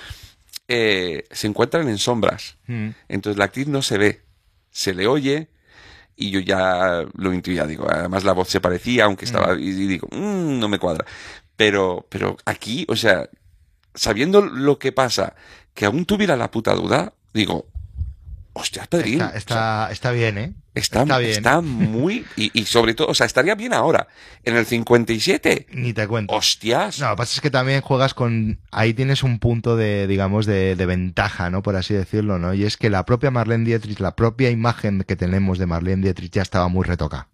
eh, 0.68 1.24
se 1.32 1.48
encuentran 1.48 1.88
en 1.88 1.98
sombras. 1.98 2.58
Mm. 2.68 2.90
Entonces 3.08 3.38
la 3.38 3.46
actriz 3.46 3.68
no 3.68 3.82
se 3.82 3.98
ve, 3.98 4.22
se 4.72 4.94
le 4.94 5.08
oye 5.08 5.50
y 6.16 6.32
yo 6.32 6.40
ya 6.40 7.06
lo 7.14 7.34
intuía, 7.34 7.66
digo, 7.66 7.88
además 7.90 8.24
la 8.24 8.34
voz 8.34 8.50
se 8.50 8.60
parecía, 8.60 9.06
aunque 9.06 9.26
estaba, 9.26 9.54
y, 9.54 9.72
digo, 9.72 10.08
"Mm, 10.12 10.60
no 10.60 10.68
me 10.68 10.80
cuadra. 10.80 11.06
Pero, 11.56 12.06
pero 12.10 12.38
aquí, 12.46 12.86
o 12.90 12.96
sea, 12.96 13.30
sabiendo 13.96 14.42
lo 14.42 14.78
que 14.80 14.92
pasa, 14.92 15.36
que 15.74 15.86
aún 15.86 16.06
tuviera 16.06 16.36
la 16.36 16.52
puta 16.52 16.74
duda, 16.74 17.14
digo, 17.34 17.68
hostia, 18.60 18.86
Pedrín, 18.90 19.22
Está, 19.22 19.38
está, 19.38 19.90
está 19.92 20.12
bien, 20.12 20.38
¿eh? 20.38 20.54
Está, 20.74 21.02
está 21.04 21.22
está, 21.22 21.60
bien. 21.62 21.92
muy. 21.92 22.26
Y, 22.36 22.52
y 22.60 22.66
sobre 22.66 22.94
todo, 22.94 23.08
o 23.08 23.14
sea, 23.14 23.26
estaría 23.26 23.56
bien 23.56 23.74
ahora. 23.74 24.08
En 24.44 24.56
el 24.56 24.66
57. 24.66 25.68
Ni 25.72 25.94
te 25.94 26.08
cuento. 26.08 26.34
Hostias. 26.34 27.00
No, 27.00 27.08
lo 27.10 27.16
que 27.16 27.18
pasa 27.18 27.34
es 27.36 27.42
que 27.42 27.50
también 27.50 27.82
juegas 27.82 28.14
con. 28.14 28.60
Ahí 28.72 28.94
tienes 28.94 29.24
un 29.24 29.40
punto 29.40 29.76
de, 29.76 30.08
digamos, 30.08 30.46
de, 30.46 30.76
de 30.76 30.86
ventaja, 30.86 31.50
¿no? 31.50 31.64
Por 31.64 31.76
así 31.76 31.94
decirlo, 31.94 32.38
¿no? 32.40 32.54
Y 32.54 32.64
es 32.64 32.78
que 32.78 32.90
la 32.90 33.06
propia 33.06 33.32
Marlene 33.32 33.66
Dietrich, 33.66 34.00
la 34.00 34.16
propia 34.16 34.50
imagen 34.50 35.04
que 35.08 35.16
tenemos 35.16 35.58
de 35.58 35.66
Marlene 35.66 36.04
Dietrich 36.04 36.32
ya 36.32 36.42
estaba 36.42 36.68
muy 36.68 36.84
retocada. 36.86 37.28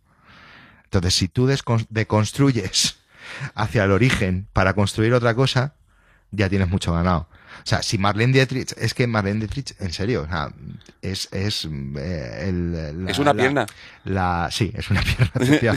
Entonces, 0.86 1.16
si 1.16 1.28
tú 1.28 1.50
deconstruyes 1.90 2.98
hacia 3.56 3.84
el 3.84 3.91
origen 3.91 4.48
para 4.54 4.74
construir 4.74 5.14
otra 5.14 5.34
cosa, 5.36 5.74
ya 6.32 6.50
tienes 6.50 6.70
mucho 6.70 6.94
ganado. 6.94 7.28
O 7.64 7.65
sea, 7.65 7.81
si 7.81 7.98
Marlene 7.98 8.34
Dietrich, 8.34 8.73
es 8.77 8.94
que 8.94 9.07
Marlene 9.07 9.40
Dietrich, 9.40 9.73
en 9.80 9.94
serio, 9.94 10.23
o 10.23 10.27
sea, 10.27 10.52
es, 11.02 11.30
es, 11.31 11.65
eh, 11.98 12.45
el, 12.49 13.06
la- 13.06 13.11
Es 13.11 13.19
una 13.19 13.34
la- 13.34 13.41
pierna. 13.41 13.65
La, 14.03 14.49
sí, 14.52 14.69
es 14.76 14.90
una 14.90 15.02
pierna, 15.02 15.31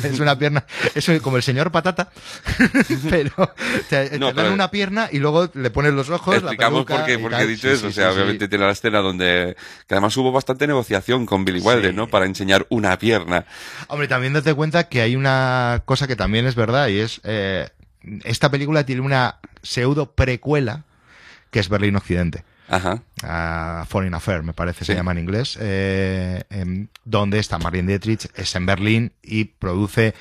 es 0.08 0.18
una 0.20 0.36
pierna, 0.38 0.64
es 0.96 1.08
como 1.22 1.36
el 1.36 1.44
señor 1.44 1.70
patata, 1.70 2.10
pero 3.10 3.52
te, 3.88 4.18
dan 4.18 4.52
una 4.52 4.68
pierna 4.70 5.08
y 5.12 5.18
luego 5.20 5.48
le 5.54 5.70
pones 5.70 5.92
los 5.92 6.10
ojos, 6.10 6.34
la 6.34 6.50
Explicamos 6.50 6.84
peluca 6.84 6.96
por 6.96 7.06
qué, 7.06 7.14
y 7.14 7.18
por 7.18 7.30
qué 7.30 7.36
tal. 7.36 7.44
he 7.44 7.48
dicho 7.48 7.68
Sí, 7.68 7.74
eso. 7.74 7.80
sí, 7.82 7.86
o 7.86 7.92
sea, 7.92 8.10
sí, 8.10 8.16
obviamente 8.16 8.48
tiene 8.48 8.64
la 8.66 8.72
escena 8.72 8.98
donde. 8.98 9.56
Que 9.86 9.94
además 9.94 10.16
hubo 10.16 10.32
bastante 10.32 10.66
negociación 10.66 11.24
con 11.24 11.44
Billy 11.44 11.60
Wilder. 11.60 11.94
¿no? 11.94 12.08
Para 12.08 12.26
enseñar 12.26 12.66
una 12.68 12.98
pierna. 12.98 13.44
Hombre, 13.88 14.08
también 14.08 14.32
date 14.32 14.52
cuenta 14.54 14.88
que 14.88 15.00
hay 15.02 15.14
una 15.14 15.82
cosa 15.84 16.06
que 16.08 16.16
también 16.16 16.46
es 16.46 16.56
verdad 16.56 16.88
y 16.88 16.98
es 16.98 17.20
eh, 17.22 17.68
esta 18.24 18.50
película 18.50 18.84
tiene 18.84 19.02
una 19.02 19.36
pseudo 19.62 20.12
precuela 20.12 20.82
que 21.56 21.60
es 21.60 21.70
Berlín 21.70 21.96
Occidente. 21.96 22.44
Ajá. 22.68 23.00
a 23.22 23.86
Foreign 23.88 24.12
Affair, 24.12 24.42
me 24.42 24.52
parece, 24.52 24.84
se 24.84 24.94
llama 24.94 25.12
en 25.12 25.18
inglés, 25.18 25.56
eh, 25.58 26.44
donde 27.02 27.38
está 27.38 27.56
Marlene 27.58 27.88
Dietrich, 27.88 28.28
es 28.34 28.54
en 28.56 28.66
Berlín 28.66 29.12
y 29.22 29.44
produce 29.44 30.14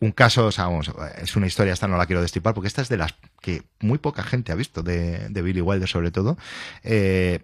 un 0.00 0.12
caso, 0.12 0.46
o 0.46 0.52
sea, 0.52 0.64
vamos, 0.64 0.92
es 1.22 1.34
una 1.34 1.46
historia, 1.46 1.72
esta 1.72 1.88
no 1.88 1.96
la 1.96 2.04
quiero 2.04 2.20
destipar, 2.20 2.52
porque 2.52 2.68
esta 2.68 2.82
es 2.82 2.90
de 2.90 2.98
las 2.98 3.14
que 3.40 3.62
muy 3.80 3.96
poca 3.96 4.22
gente 4.22 4.52
ha 4.52 4.54
visto, 4.54 4.82
de, 4.82 5.30
de 5.30 5.42
Billy 5.42 5.62
Wilder 5.62 5.88
sobre 5.88 6.10
todo, 6.10 6.36
eh, 6.82 7.40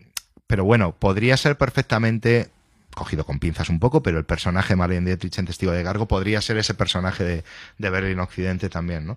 pero 0.47 0.65
bueno, 0.65 0.95
podría 0.95 1.39
ser 1.39 1.57
perfectamente 1.57 2.51
cogido 2.95 3.25
con 3.25 3.39
pinzas 3.39 3.71
un 3.71 3.81
poco, 3.81 4.03
pero 4.03 4.19
el 4.19 4.27
personaje 4.27 4.75
de 4.75 4.77
Marlene 4.77 5.07
Dietrich 5.07 5.39
en 5.39 5.47
Testigo 5.47 5.73
de 5.73 5.85
Cargo 5.85 6.07
podría 6.07 6.43
ser 6.43 6.59
ese 6.59 6.75
personaje 6.75 7.25
de, 7.25 7.45
de 7.79 7.91
Berlín 7.91 8.19
Occidente 8.19 8.69
también, 8.69 9.07
¿no? 9.07 9.17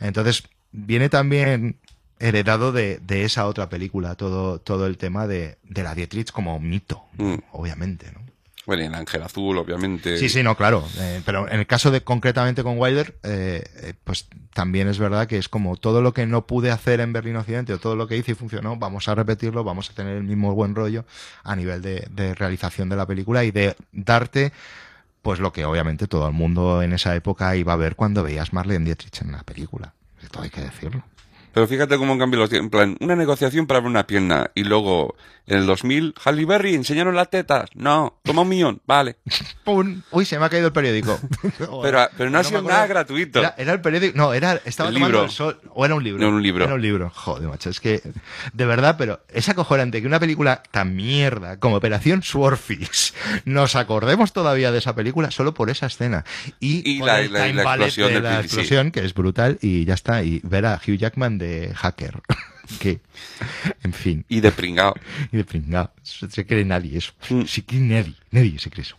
Entonces, 0.00 0.42
viene 0.72 1.08
también 1.08 1.78
heredado 2.18 2.72
de, 2.72 2.98
de 2.98 3.24
esa 3.24 3.46
otra 3.46 3.68
película, 3.68 4.14
todo, 4.14 4.58
todo 4.58 4.86
el 4.86 4.96
tema 4.98 5.26
de, 5.26 5.58
de 5.64 5.82
la 5.82 5.94
Dietrich 5.94 6.30
como 6.32 6.58
mito, 6.60 7.02
Mm. 7.18 7.34
obviamente, 7.52 8.10
¿no? 8.12 8.22
Bueno, 8.66 8.82
y 8.82 8.86
el 8.86 8.94
ángel 8.94 9.22
azul, 9.22 9.58
obviamente. 9.58 10.16
Sí, 10.16 10.30
sí, 10.30 10.42
no, 10.42 10.56
claro. 10.56 10.82
eh, 10.98 11.20
pero 11.26 11.46
en 11.50 11.60
el 11.60 11.66
caso 11.66 11.90
de 11.90 12.02
concretamente 12.02 12.62
con 12.62 12.78
Wilder, 12.78 13.14
eh, 13.22 13.62
eh, 13.82 13.92
pues 14.04 14.26
también 14.54 14.88
es 14.88 14.98
verdad 14.98 15.26
que 15.26 15.36
es 15.36 15.50
como 15.50 15.76
todo 15.76 16.00
lo 16.00 16.14
que 16.14 16.24
no 16.24 16.46
pude 16.46 16.70
hacer 16.70 17.00
en 17.00 17.12
Berlín 17.12 17.36
Occidente 17.36 17.74
o 17.74 17.78
todo 17.78 17.94
lo 17.94 18.08
que 18.08 18.16
hice 18.16 18.32
y 18.32 18.34
funcionó, 18.34 18.76
vamos 18.76 19.06
a 19.08 19.14
repetirlo, 19.14 19.64
vamos 19.64 19.90
a 19.90 19.92
tener 19.94 20.16
el 20.16 20.22
mismo 20.24 20.54
buen 20.54 20.74
rollo 20.74 21.04
a 21.42 21.54
nivel 21.56 21.82
de, 21.82 22.08
de 22.10 22.34
realización 22.34 22.88
de 22.88 22.96
la 22.96 23.04
película 23.06 23.44
y 23.44 23.50
de 23.50 23.76
darte 23.92 24.50
pues 25.20 25.40
lo 25.40 25.52
que 25.52 25.66
obviamente 25.66 26.06
todo 26.06 26.26
el 26.26 26.32
mundo 26.32 26.80
en 26.82 26.94
esa 26.94 27.14
época 27.14 27.54
iba 27.56 27.74
a 27.74 27.76
ver 27.76 27.96
cuando 27.96 28.22
veías 28.22 28.54
Marlene 28.54 28.86
Dietrich 28.86 29.20
en 29.20 29.32
la 29.32 29.42
película. 29.42 29.92
Esto 30.22 30.40
hay 30.40 30.48
que 30.48 30.62
decirlo. 30.62 31.04
Pero 31.54 31.66
fíjate 31.68 31.96
cómo 31.98 32.12
han 32.12 32.18
cambiado 32.18 32.42
los 32.42 32.50
tiempos. 32.50 32.64
En 32.64 32.70
plan, 32.70 32.96
una 33.00 33.16
negociación 33.16 33.66
para 33.66 33.80
ver 33.80 33.88
una 33.88 34.06
pierna. 34.06 34.50
Y 34.54 34.64
luego, 34.64 35.14
en 35.46 35.58
el 35.58 35.66
2000, 35.66 36.14
Halle 36.24 36.44
Berry, 36.44 36.74
enseñaron 36.74 37.14
las 37.14 37.30
tetas. 37.30 37.70
No, 37.74 38.18
toma 38.24 38.42
un 38.42 38.48
millón. 38.48 38.82
Vale. 38.86 39.16
¡Pum! 39.64 40.02
Uy, 40.10 40.24
se 40.24 40.38
me 40.38 40.46
ha 40.46 40.48
caído 40.48 40.66
el 40.66 40.72
periódico. 40.72 41.18
Pero, 41.82 42.08
pero 42.16 42.30
no 42.30 42.38
ha 42.38 42.44
sido 42.44 42.62
nada 42.62 42.86
gratuito. 42.86 43.38
Era, 43.38 43.54
era 43.56 43.72
el 43.72 43.80
periódico. 43.80 44.16
No, 44.18 44.32
era. 44.32 44.60
Estaba 44.64 44.88
El 44.88 44.94
tomando 44.96 45.18
libro. 45.18 45.24
el 45.24 45.30
sol. 45.30 45.60
O 45.74 45.84
era 45.84 45.94
un 45.94 46.02
libro. 46.02 46.20
No, 46.20 46.26
era 46.28 46.36
un 46.36 46.42
libro. 46.42 46.64
Era 46.64 46.74
un 46.74 46.82
libro. 46.82 47.10
Joder, 47.14 47.48
macho. 47.48 47.70
Es 47.70 47.80
que. 47.80 48.02
De 48.52 48.66
verdad, 48.66 48.96
pero 48.98 49.20
es 49.28 49.48
acojonante 49.48 50.00
que 50.00 50.06
una 50.06 50.18
película 50.20 50.62
tan 50.70 50.96
mierda 50.96 51.58
como 51.60 51.76
Operación 51.76 52.22
Swordfish 52.22 53.12
nos 53.44 53.76
acordemos 53.76 54.32
todavía 54.32 54.72
de 54.72 54.78
esa 54.78 54.94
película 54.94 55.30
solo 55.30 55.54
por 55.54 55.70
esa 55.70 55.86
escena. 55.86 56.24
Y, 56.58 56.98
la- 57.00 57.22
explosión 57.22 58.12
de 58.12 58.20
la 58.20 58.38
sí. 58.40 58.46
explosión, 58.46 58.90
que 58.90 59.04
es 59.04 59.14
brutal, 59.14 59.58
y 59.60 59.84
ya 59.84 59.94
está. 59.94 60.22
Y 60.24 60.40
ver 60.42 60.66
a 60.66 60.80
Hugh 60.86 60.96
Jackman 60.96 61.38
de 61.38 61.43
hacker. 61.74 62.20
que, 62.80 63.00
en 63.82 63.92
fin, 63.92 64.24
Y 64.28 64.40
de 64.40 64.50
pringao. 64.50 64.94
y 65.32 65.36
de 65.36 65.44
pringao. 65.44 65.90
Se, 66.02 66.30
se 66.30 66.46
cree 66.46 66.64
nadie 66.64 66.98
eso. 66.98 67.12
Mm. 67.30 67.42
Sí 67.44 67.62
que 67.62 67.76
nadie, 67.76 68.14
nadie 68.30 68.58
se 68.58 68.70
cree 68.70 68.82
eso. 68.82 68.96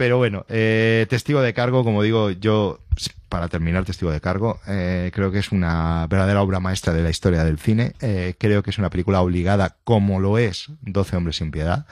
Pero 0.00 0.16
bueno, 0.16 0.46
eh, 0.48 1.04
Testigo 1.10 1.42
de 1.42 1.52
Cargo, 1.52 1.84
como 1.84 2.02
digo, 2.02 2.30
yo, 2.30 2.80
para 3.28 3.48
terminar, 3.48 3.84
Testigo 3.84 4.10
de 4.10 4.22
Cargo, 4.22 4.58
eh, 4.66 5.10
creo 5.12 5.30
que 5.30 5.40
es 5.40 5.52
una 5.52 6.06
verdadera 6.06 6.40
obra 6.40 6.58
maestra 6.58 6.94
de 6.94 7.02
la 7.02 7.10
historia 7.10 7.44
del 7.44 7.58
cine. 7.58 7.92
Eh, 8.00 8.32
creo 8.38 8.62
que 8.62 8.70
es 8.70 8.78
una 8.78 8.88
película 8.88 9.20
obligada, 9.20 9.76
como 9.84 10.18
lo 10.18 10.38
es 10.38 10.68
12 10.80 11.16
Hombres 11.16 11.36
sin 11.36 11.50
Piedad, 11.50 11.84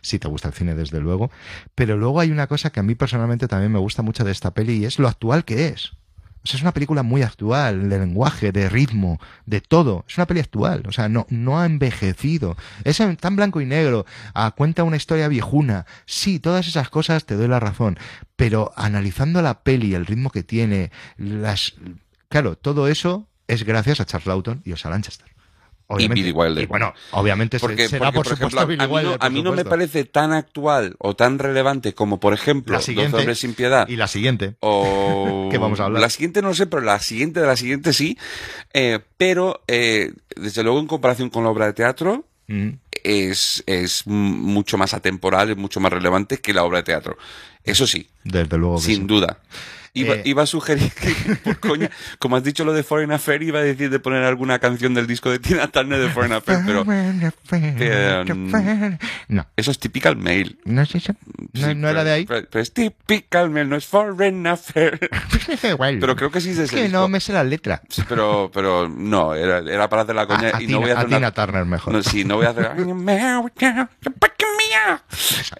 si 0.00 0.20
te 0.20 0.28
gusta 0.28 0.46
el 0.46 0.54
cine, 0.54 0.76
desde 0.76 1.00
luego. 1.00 1.32
Pero 1.74 1.96
luego 1.96 2.20
hay 2.20 2.30
una 2.30 2.46
cosa 2.46 2.70
que 2.70 2.78
a 2.78 2.84
mí 2.84 2.94
personalmente 2.94 3.48
también 3.48 3.72
me 3.72 3.80
gusta 3.80 4.02
mucho 4.02 4.22
de 4.22 4.30
esta 4.30 4.54
peli 4.54 4.74
y 4.74 4.84
es 4.84 5.00
lo 5.00 5.08
actual 5.08 5.44
que 5.44 5.66
es. 5.66 5.90
O 6.46 6.48
sea, 6.48 6.58
es 6.58 6.62
una 6.62 6.72
película 6.72 7.02
muy 7.02 7.22
actual, 7.22 7.88
de 7.88 7.98
lenguaje, 7.98 8.52
de 8.52 8.68
ritmo, 8.68 9.18
de 9.46 9.60
todo. 9.60 10.04
Es 10.08 10.16
una 10.16 10.26
peli 10.26 10.38
actual. 10.38 10.84
O 10.86 10.92
sea, 10.92 11.08
no, 11.08 11.26
no 11.28 11.58
ha 11.58 11.66
envejecido. 11.66 12.56
Es 12.84 13.02
tan 13.18 13.34
blanco 13.34 13.60
y 13.60 13.66
negro. 13.66 14.06
ah, 14.32 14.54
cuenta 14.56 14.84
una 14.84 14.96
historia 14.96 15.26
viejuna. 15.26 15.86
Sí, 16.04 16.38
todas 16.38 16.68
esas 16.68 16.88
cosas 16.88 17.24
te 17.26 17.34
doy 17.34 17.48
la 17.48 17.58
razón. 17.58 17.98
Pero 18.36 18.72
analizando 18.76 19.42
la 19.42 19.64
peli, 19.64 19.94
el 19.94 20.06
ritmo 20.06 20.30
que 20.30 20.44
tiene, 20.44 20.92
las. 21.16 21.74
Claro, 22.28 22.54
todo 22.56 22.86
eso 22.86 23.26
es 23.48 23.64
gracias 23.64 23.98
a 23.98 24.06
Charles 24.06 24.28
Lawton 24.28 24.62
y 24.64 24.70
Osa 24.70 24.88
Lanchester. 24.88 25.35
Billy 25.88 26.32
Wilder. 26.32 26.64
y 26.64 26.66
bueno, 26.66 26.92
obviamente 27.12 27.58
Porque, 27.60 27.88
será 27.88 28.10
porque, 28.12 28.16
por, 28.16 28.24
por 28.26 28.36
supuesto 28.50 28.58
ejemplo, 28.58 28.66
Billy 28.66 28.82
a 28.82 28.86
mí, 28.88 29.02
no, 29.08 29.16
por 29.18 29.26
a 29.26 29.30
mí 29.30 29.42
no 29.42 29.52
me 29.52 29.64
parece 29.64 30.04
tan 30.04 30.32
actual 30.32 30.96
o 30.98 31.14
tan 31.14 31.38
relevante 31.38 31.94
como, 31.94 32.18
por 32.20 32.34
ejemplo, 32.34 32.72
La 32.72 32.78
12 32.78 32.86
siguiente. 32.92 33.16
hombres 33.18 33.38
sin 33.38 33.54
piedad. 33.54 33.86
Y 33.88 33.96
la 33.96 34.08
siguiente. 34.08 34.56
O 34.60 35.48
¿Qué 35.52 35.58
vamos 35.58 35.78
a 35.80 35.84
hablar? 35.84 36.00
La 36.02 36.10
siguiente 36.10 36.42
no 36.42 36.54
sé, 36.54 36.66
pero 36.66 36.82
la 36.82 36.98
siguiente 36.98 37.40
de 37.40 37.46
la 37.46 37.56
siguiente 37.56 37.92
sí. 37.92 38.18
Eh, 38.74 38.98
pero, 39.16 39.62
eh, 39.68 40.12
desde 40.34 40.62
luego, 40.62 40.80
en 40.80 40.86
comparación 40.86 41.30
con 41.30 41.44
la 41.44 41.50
obra 41.50 41.66
de 41.66 41.72
teatro, 41.72 42.24
Mm. 42.48 42.74
es, 43.02 43.64
es 43.66 44.06
mucho 44.06 44.78
más 44.78 44.94
atemporal, 44.94 45.50
es 45.50 45.56
mucho 45.56 45.80
más 45.80 45.92
relevante 45.92 46.38
que 46.38 46.54
la 46.54 46.62
obra 46.62 46.78
de 46.78 46.84
teatro. 46.84 47.16
Eso 47.64 47.88
sí, 47.88 48.08
Desde 48.22 48.56
luego 48.56 48.76
que 48.76 48.82
sin 48.82 48.94
sí. 49.00 49.02
duda. 49.08 49.40
Iba, 49.96 50.14
Eh. 50.16 50.22
iba 50.26 50.42
a 50.42 50.46
sugerir 50.46 50.92
que, 50.92 51.36
por 51.36 51.58
coña, 51.58 51.90
como 52.18 52.36
has 52.36 52.44
dicho 52.44 52.64
lo 52.64 52.72
de 52.72 52.82
Foreign 52.82 53.12
Affair, 53.12 53.42
iba 53.42 53.58
a 53.60 53.62
decir 53.62 53.88
de 53.90 53.98
poner 53.98 54.22
alguna 54.24 54.58
canción 54.58 54.92
del 54.94 55.06
disco 55.06 55.30
de 55.30 55.38
Tina 55.38 55.68
Turner 55.68 55.98
de 55.98 56.08
Foreign 56.10 56.34
Affair, 56.34 56.58
pero 56.66 56.84
Pero, 57.78 58.24
No, 59.28 59.46
eso 59.56 59.70
es 59.70 59.78
typical 59.78 60.16
mail. 60.16 60.58
no 60.64 60.82
es 60.82 60.94
eso. 60.94 61.14
No, 61.54 61.68
Sí, 61.68 61.74
no 61.74 61.88
era 61.88 62.00
pero- 62.00 62.04
de 62.04 62.10
ahí. 62.12 62.26
Pero, 62.26 62.46
pero 62.50 62.62
es 62.62 62.72
typical 62.72 63.50
mail, 63.50 63.68
no 63.68 63.76
es 63.76 63.86
Foreign 63.86 64.46
Affair. 64.46 64.98
Igual. 65.62 65.98
Pero 65.98 66.16
creo 66.16 66.30
que 66.30 66.40
sí 66.40 66.50
es 66.50 66.58
ese 66.58 66.74
que 66.74 66.82
disco. 66.84 66.98
no 66.98 67.08
me 67.08 67.20
sé 67.20 67.32
la 67.32 67.44
letra. 67.44 67.82
Sí, 67.88 68.02
pero, 68.08 68.50
pero 68.52 68.88
no, 68.88 69.34
era, 69.34 69.58
era 69.58 69.88
para 69.88 70.02
hacer 70.02 70.14
la 70.14 70.26
coña 70.26 70.50
A, 70.50 70.56
a 70.58 70.62
y 70.62 70.66
Tina, 70.66 70.72
no 70.72 70.80
voy 70.82 70.90
a 70.90 70.92
a 70.92 70.96
hacer 70.98 71.06
Tina 71.08 71.18
una- 71.18 71.30
Turner 71.32 71.64
mejor. 71.64 71.92
No, 71.94 72.02
sí, 72.02 72.24
no 72.24 72.36
voy 72.36 72.46
a 72.46 72.50
hacer. 72.50 72.70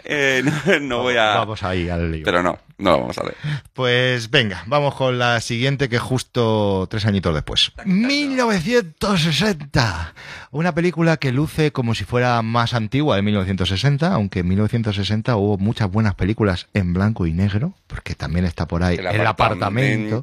Eh, 0.05 0.43
no, 0.44 0.80
no 0.80 1.02
voy 1.02 1.16
a. 1.16 1.36
Vamos 1.36 1.62
ahí 1.62 1.88
al 1.88 2.12
lío. 2.12 2.24
Pero 2.24 2.43
no, 2.43 2.59
no 2.78 2.93
lo 2.93 3.01
vamos 3.01 3.18
a 3.18 3.22
ver. 3.22 3.34
Pues 3.72 4.30
venga, 4.30 4.62
vamos 4.66 4.94
con 4.94 5.18
la 5.18 5.40
siguiente 5.40 5.88
que 5.88 5.98
justo 5.98 6.86
tres 6.90 7.06
añitos 7.06 7.32
después. 7.34 7.72
1960. 7.84 10.14
Una 10.51 10.74
película 10.74 11.16
que 11.16 11.32
luce 11.32 11.72
como 11.72 11.94
si 11.94 12.05
fuera 12.05 12.43
más 12.43 12.74
antigua 12.74 13.16
de 13.16 13.22
1960, 13.22 14.12
aunque 14.12 14.40
en 14.40 14.48
1960 14.48 15.36
hubo 15.36 15.56
muchas 15.59 15.90
buenas 15.90 16.14
películas 16.14 16.68
en 16.74 16.93
blanco 16.93 17.26
y 17.26 17.32
negro, 17.32 17.72
porque 17.86 18.14
también 18.14 18.44
está 18.44 18.68
por 18.68 18.82
ahí 18.82 18.97
el, 18.97 19.26
apartamento. 19.26 20.22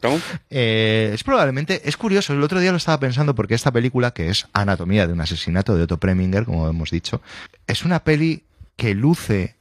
Eh, 0.50 1.12
es 1.14 1.24
probablemente, 1.24 1.82
es 1.86 1.96
curioso, 1.98 2.34
el 2.34 2.44
otro 2.44 2.60
día 2.60 2.72
lo 2.72 2.78
estaba 2.78 3.00
pensando 3.00 3.34
porque 3.36 3.54
esta 3.56 3.72
película, 3.72 4.12
que 4.12 4.30
es 4.30 4.48
Anatomía 4.54 5.08
de 5.08 5.14
un 5.14 5.22
asesinato 5.22 5.76
de 5.76 5.84
Otto 5.84 5.98
Preminger, 5.98 6.46
como 6.46 6.70
hemos 6.70 6.92
dicho, 6.92 7.22
es 7.68 7.84
una 7.84 8.04
peli 8.04 8.44
que 8.76 8.96
luce 8.96 9.56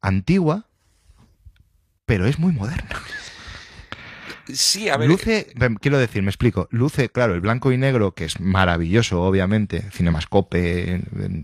antigua, 0.00 0.66
pero 2.06 2.26
es 2.26 2.38
muy 2.38 2.52
moderna. 2.52 3.02
Sí, 4.52 4.88
a 4.88 4.96
ver. 4.96 5.08
Luce, 5.08 5.52
em, 5.60 5.74
quiero 5.74 5.98
decir, 5.98 6.22
me 6.22 6.30
explico, 6.30 6.68
luce, 6.70 7.10
claro, 7.10 7.34
el 7.34 7.40
blanco 7.40 7.70
y 7.70 7.76
negro, 7.76 8.12
que 8.14 8.24
es 8.24 8.40
maravilloso, 8.40 9.20
obviamente, 9.22 9.90
cinemascope, 9.92 10.94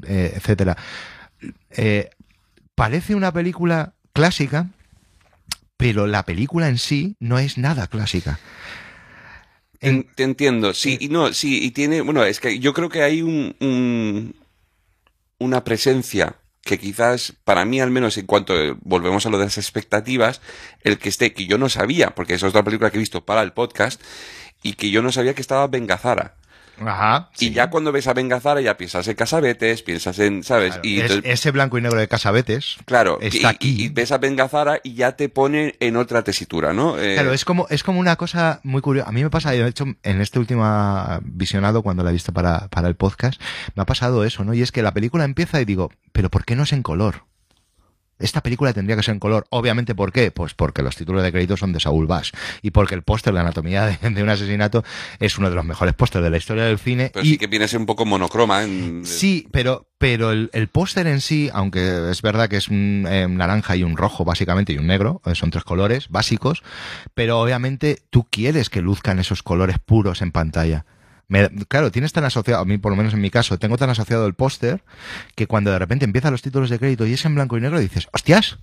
eh, 0.06 0.32
etcétera, 0.34 0.76
eh, 1.70 2.08
parece 2.74 3.14
una 3.14 3.30
película 3.32 3.92
clásica, 4.14 4.68
pero 5.76 6.06
la 6.06 6.24
película 6.24 6.68
en 6.68 6.78
sí 6.78 7.16
no 7.20 7.38
es 7.38 7.58
nada 7.58 7.88
clásica. 7.88 8.38
Te, 9.78 10.06
te 10.14 10.22
entiendo, 10.22 10.72
sí, 10.72 10.96
y 10.98 11.08
no, 11.08 11.34
sí, 11.34 11.62
y 11.62 11.72
tiene, 11.72 12.00
bueno, 12.00 12.24
es 12.24 12.40
que 12.40 12.58
yo 12.58 12.72
creo 12.72 12.88
que 12.88 13.02
hay 13.02 13.20
un, 13.20 13.54
un- 13.60 14.34
una 15.38 15.62
presencia 15.62 16.36
que 16.64 16.78
quizás, 16.78 17.34
para 17.44 17.64
mí 17.64 17.80
al 17.80 17.90
menos, 17.90 18.16
en 18.16 18.26
cuanto 18.26 18.54
volvemos 18.80 19.26
a 19.26 19.30
lo 19.30 19.38
de 19.38 19.44
las 19.44 19.58
expectativas, 19.58 20.40
el 20.80 20.98
que 20.98 21.10
esté, 21.10 21.34
que 21.34 21.46
yo 21.46 21.58
no 21.58 21.68
sabía, 21.68 22.14
porque 22.14 22.34
esa 22.34 22.46
es 22.46 22.50
otra 22.50 22.64
película 22.64 22.90
que 22.90 22.96
he 22.96 23.00
visto 23.00 23.24
para 23.24 23.42
el 23.42 23.52
podcast, 23.52 24.00
y 24.62 24.72
que 24.74 24.90
yo 24.90 25.02
no 25.02 25.12
sabía 25.12 25.34
que 25.34 25.42
estaba 25.42 25.66
Bengazara. 25.66 26.36
Ajá. 26.84 27.30
Y 27.38 27.50
ya 27.50 27.70
cuando 27.70 27.92
ves 27.92 28.06
a 28.06 28.14
Bengazara 28.14 28.60
ya 28.60 28.76
piensas 28.76 29.06
en 29.08 29.14
Casabetes, 29.14 29.82
piensas 29.82 30.18
en, 30.18 30.42
¿sabes? 30.42 30.72
Claro, 30.74 30.88
y 30.88 30.96
es- 31.00 31.10
entonces- 31.10 31.32
ese 31.32 31.50
blanco 31.50 31.78
y 31.78 31.82
negro 31.82 31.98
de 31.98 32.08
Casabetes. 32.08 32.76
Claro, 32.84 33.18
está 33.20 33.38
y, 33.38 33.54
aquí. 33.54 33.68
y- 33.78 33.84
y 33.84 33.88
ves 33.88 34.12
a 34.12 34.18
Bengazara 34.18 34.80
y 34.82 34.94
ya 34.94 35.12
te 35.16 35.28
pone 35.28 35.76
en 35.80 35.96
otra 35.96 36.22
tesitura, 36.24 36.72
¿no? 36.72 36.98
Eh, 36.98 37.14
Claro, 37.14 37.32
es 37.32 37.44
como, 37.44 37.66
es 37.70 37.82
como 37.82 38.00
una 38.00 38.16
cosa 38.16 38.60
muy 38.62 38.80
curiosa. 38.82 39.08
A 39.08 39.12
mí 39.12 39.22
me 39.22 39.30
pasa, 39.30 39.50
de 39.52 39.66
hecho, 39.66 39.84
en 40.02 40.20
este 40.20 40.38
último 40.38 40.64
visionado, 41.22 41.82
cuando 41.82 42.02
la 42.02 42.10
he 42.10 42.12
visto 42.12 42.32
para, 42.32 42.68
para 42.68 42.88
el 42.88 42.94
podcast, 42.96 43.40
me 43.74 43.82
ha 43.82 43.86
pasado 43.86 44.24
eso, 44.24 44.44
¿no? 44.44 44.54
Y 44.54 44.62
es 44.62 44.72
que 44.72 44.82
la 44.82 44.92
película 44.94 45.24
empieza 45.24 45.60
y 45.60 45.64
digo, 45.64 45.90
¿pero 46.12 46.30
por 46.30 46.44
qué 46.44 46.56
no 46.56 46.62
es 46.64 46.72
en 46.72 46.82
color? 46.82 47.22
Esta 48.18 48.42
película 48.42 48.72
tendría 48.72 48.96
que 48.96 49.02
ser 49.02 49.14
en 49.14 49.20
color. 49.20 49.46
Obviamente, 49.50 49.94
¿por 49.94 50.12
qué? 50.12 50.30
Pues 50.30 50.54
porque 50.54 50.82
los 50.82 50.96
títulos 50.96 51.22
de 51.22 51.32
crédito 51.32 51.56
son 51.56 51.72
de 51.72 51.80
Saúl 51.80 52.06
Bass. 52.06 52.32
Y 52.62 52.70
porque 52.70 52.94
el 52.94 53.02
póster 53.02 53.34
de 53.34 53.40
Anatomía 53.40 53.86
de, 53.86 54.10
de 54.10 54.22
un 54.22 54.28
asesinato 54.28 54.84
es 55.18 55.38
uno 55.38 55.50
de 55.50 55.56
los 55.56 55.64
mejores 55.64 55.94
pósters 55.94 56.22
de 56.22 56.30
la 56.30 56.36
historia 56.36 56.64
del 56.64 56.78
cine. 56.78 57.10
pero 57.12 57.24
y, 57.24 57.30
sí 57.30 57.38
que 57.38 57.46
viene 57.46 57.64
a 57.64 57.68
ser 57.68 57.80
un 57.80 57.86
poco 57.86 58.04
monocroma. 58.04 58.62
En, 58.62 59.04
Sí, 59.04 59.48
pero, 59.50 59.88
pero 59.98 60.30
el, 60.30 60.50
el 60.52 60.68
póster 60.68 61.06
en 61.06 61.20
sí, 61.20 61.50
aunque 61.52 62.10
es 62.10 62.22
verdad 62.22 62.48
que 62.48 62.56
es 62.56 62.68
un 62.68 63.06
eh, 63.08 63.26
naranja 63.28 63.76
y 63.76 63.82
un 63.82 63.96
rojo 63.96 64.24
básicamente 64.24 64.72
y 64.72 64.78
un 64.78 64.86
negro, 64.86 65.20
eh, 65.24 65.34
son 65.34 65.50
tres 65.50 65.64
colores 65.64 66.08
básicos, 66.08 66.62
pero 67.14 67.40
obviamente 67.40 68.02
tú 68.10 68.26
quieres 68.30 68.70
que 68.70 68.80
luzcan 68.80 69.18
esos 69.18 69.42
colores 69.42 69.76
puros 69.84 70.22
en 70.22 70.32
pantalla. 70.32 70.84
Me- 71.28 71.48
claro, 71.68 71.90
tienes 71.90 72.12
tan 72.12 72.24
asociado, 72.24 72.60
a 72.62 72.64
mí 72.64 72.78
por 72.78 72.92
lo 72.92 72.96
menos 72.96 73.14
en 73.14 73.20
mi 73.20 73.30
caso, 73.30 73.58
tengo 73.58 73.76
tan 73.78 73.90
asociado 73.90 74.26
el 74.26 74.34
póster 74.34 74.82
que 75.34 75.46
cuando 75.46 75.70
de 75.70 75.78
repente 75.78 76.04
empiezan 76.04 76.32
los 76.32 76.42
títulos 76.42 76.68
de 76.70 76.78
crédito 76.78 77.06
y 77.06 77.14
es 77.14 77.24
en 77.24 77.34
blanco 77.34 77.56
y 77.56 77.60
negro 77.60 77.78
dices, 77.80 78.08
hostias, 78.12 78.58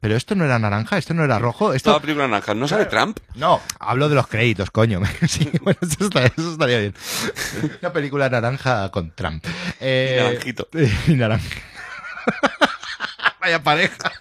pero 0.00 0.14
esto 0.14 0.34
no 0.36 0.44
era 0.44 0.58
naranja, 0.60 0.96
esto 0.98 1.12
no 1.14 1.24
era 1.24 1.38
rojo, 1.40 1.72
esto... 1.72 1.90
Toda 1.90 2.00
película 2.00 2.28
naranja. 2.28 2.54
¿No 2.54 2.68
sale 2.68 2.84
Trump? 2.84 3.18
No, 3.34 3.60
hablo 3.80 4.08
de 4.08 4.14
los 4.14 4.28
créditos, 4.28 4.70
coño. 4.70 5.00
Sí, 5.28 5.50
bueno, 5.62 5.78
eso 5.82 6.04
estaría, 6.04 6.28
eso 6.36 6.52
estaría 6.52 6.78
bien. 6.78 6.94
Una 7.80 7.92
película 7.92 8.28
naranja 8.28 8.90
con 8.90 9.10
Trump. 9.12 9.44
Eh, 9.80 10.18
Y 10.20 10.22
naranjito. 10.22 10.68
Y 11.08 11.14
naranja. 11.14 11.56
Vaya 13.40 13.62
pareja. 13.62 14.12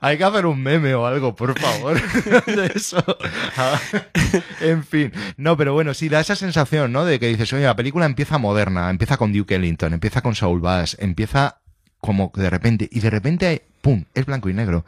Hay 0.00 0.16
que, 0.18 0.24
hacer 0.24 0.46
un 0.46 0.62
meme 0.62 0.94
o 0.94 1.06
algo, 1.06 1.34
por 1.34 1.58
favor. 1.58 2.00
Ah, 3.56 3.80
En 4.60 4.84
fin, 4.84 5.12
no, 5.36 5.56
pero 5.56 5.72
bueno, 5.74 5.94
sí, 5.94 6.08
da 6.08 6.20
esa 6.20 6.36
sensación, 6.36 6.92
¿no? 6.92 7.04
De 7.04 7.18
que 7.18 7.28
dices, 7.28 7.52
oye, 7.52 7.64
la 7.64 7.76
película 7.76 8.06
empieza 8.06 8.38
moderna, 8.38 8.90
empieza 8.90 9.16
con 9.16 9.32
Duke 9.32 9.54
Ellington, 9.54 9.92
empieza 9.92 10.22
con 10.22 10.34
Saul 10.34 10.60
Bass, 10.60 10.96
empieza 11.00 11.60
como 12.00 12.32
de 12.34 12.50
repente, 12.50 12.88
y 12.90 13.00
de 13.00 13.10
repente, 13.10 13.62
¡pum!, 13.80 14.04
es 14.14 14.26
blanco 14.26 14.48
y 14.48 14.54
negro. 14.54 14.84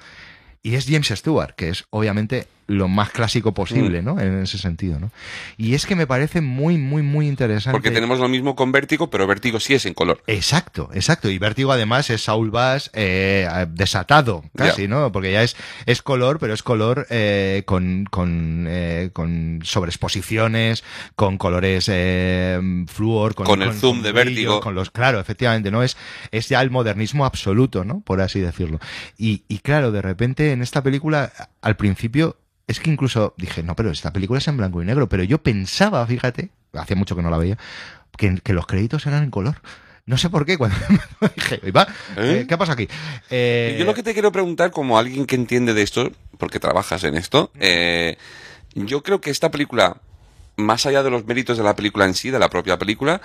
Y 0.62 0.74
es 0.74 0.86
James 0.86 1.09
Stewart, 1.09 1.55
que 1.55 1.68
es 1.68 1.85
obviamente 1.90 2.47
lo 2.66 2.89
más 2.89 3.11
clásico 3.11 3.53
posible, 3.53 4.03
Mm. 4.03 4.05
¿no? 4.05 4.20
En 4.20 4.43
ese 4.43 4.59
sentido, 4.59 4.99
¿no? 4.99 5.11
Y 5.57 5.74
es 5.74 5.86
que 5.86 5.97
me 5.97 6.07
parece 6.07 6.41
muy, 6.41 6.78
muy, 6.78 7.03
muy 7.03 7.28
interesante. 7.28 7.73
Porque 7.74 7.91
tenemos 7.91 8.19
lo 8.19 8.28
mismo 8.28 8.57
con 8.57 8.73
Vértigo, 8.73 9.11
pero 9.11 9.27
Vértigo 9.27 9.61
sí 9.61 9.74
es 9.74 9.86
en 9.86 9.95
color. 9.95 10.23
Exacto, 10.27 10.89
exacto. 10.95 11.28
Y 11.31 11.39
Vértigo 11.39 11.73
además 11.73 12.09
es 12.11 12.23
Saul 12.23 12.51
Bass 12.51 12.91
eh, 12.95 13.49
desatado, 13.70 14.45
casi. 14.57 14.89
¿no? 14.89 15.12
Porque 15.12 15.32
ya 15.32 15.43
es, 15.43 15.57
es 15.86 16.03
color, 16.03 16.39
pero 16.39 16.55
es 16.55 16.62
color 16.62 17.07
eh, 17.11 17.62
con, 17.66 18.07
con, 18.11 18.66
eh, 18.69 19.11
con 19.12 19.61
sobreexposiciones, 19.62 20.85
con 21.16 21.39
colores 21.39 21.89
eh, 21.93 22.61
flúor, 22.89 23.35
con, 23.35 23.47
Con 23.47 23.62
el 23.62 23.73
zoom 23.74 24.03
de 24.03 24.12
brillo, 24.12 24.24
Vértigo. 24.24 24.61
Con 24.61 24.74
los, 24.74 24.91
claro, 24.91 25.20
efectivamente, 25.20 25.70
¿no? 25.70 25.82
Es, 25.82 25.97
es 26.31 26.49
ya 26.49 26.61
el 26.61 26.70
modernismo 26.70 27.24
absoluto, 27.24 27.85
¿no? 27.85 28.01
Por 28.01 28.20
así 28.20 28.41
decirlo. 28.41 28.81
Y, 29.19 29.43
y 29.49 29.59
claro, 29.59 29.93
de 29.93 30.03
repente 30.03 30.53
en 30.53 30.62
esta 30.62 30.82
película, 30.82 31.32
al 31.65 31.77
principio, 31.77 32.36
es 32.66 32.78
que 32.81 32.91
incluso 32.91 33.35
dije, 33.36 33.62
no, 33.62 33.74
pero 33.74 33.91
esta 33.91 34.12
película 34.12 34.39
es 34.39 34.49
en 34.49 34.57
blanco 34.57 34.82
y 34.82 34.85
negro, 34.85 35.09
pero 35.09 35.23
yo 35.24 35.43
pensaba, 35.43 36.07
fíjate, 36.07 36.51
hacía 36.74 36.95
mucho 36.97 37.16
que 37.16 37.23
no 37.23 37.31
la 37.31 37.39
veía, 37.39 37.59
que, 38.16 38.39
que 38.43 38.53
los 38.53 38.66
créditos 38.66 39.07
eran 39.07 39.24
en 39.24 39.31
color. 39.31 39.61
No 40.07 40.19
sé 40.19 40.28
por 40.28 40.45
qué, 40.45 40.59
cuando 40.59 40.77
dije, 41.36 41.61
"Oye, 41.62 41.73
va, 41.73 41.82
¿Eh? 42.16 42.41
eh, 42.43 42.47
¿qué 42.47 42.59
pasa 42.59 42.73
aquí? 42.73 42.86
Eh, 43.31 43.77
Yo 43.78 43.86
lo 43.86 43.95
que 43.95 44.03
te 44.03 44.12
quiero 44.12 44.31
preguntar, 44.31 44.70
como 44.70 44.99
alguien 44.99 45.24
que 45.27 45.35
entiende 45.36 45.73
de 45.73 45.82
esto, 45.82 46.12
porque 46.39 46.61
trabajas 46.61 47.03
en 47.05 47.16
esto, 47.16 47.51
eh, 47.59 48.19
yo 48.74 49.03
creo 49.03 49.20
que 49.20 49.31
esta 49.31 49.51
película 49.51 49.97
más 50.57 50.86
allá 50.86 51.03
de 51.03 51.11
los 51.11 51.24
méritos 51.24 51.57
de 51.59 51.65
la 51.65 51.74
película 51.74 52.05
en 52.05 52.15
sí, 52.15 52.31
de 52.31 52.39
la 52.39 52.49
propia 52.51 52.78
película, 52.78 53.20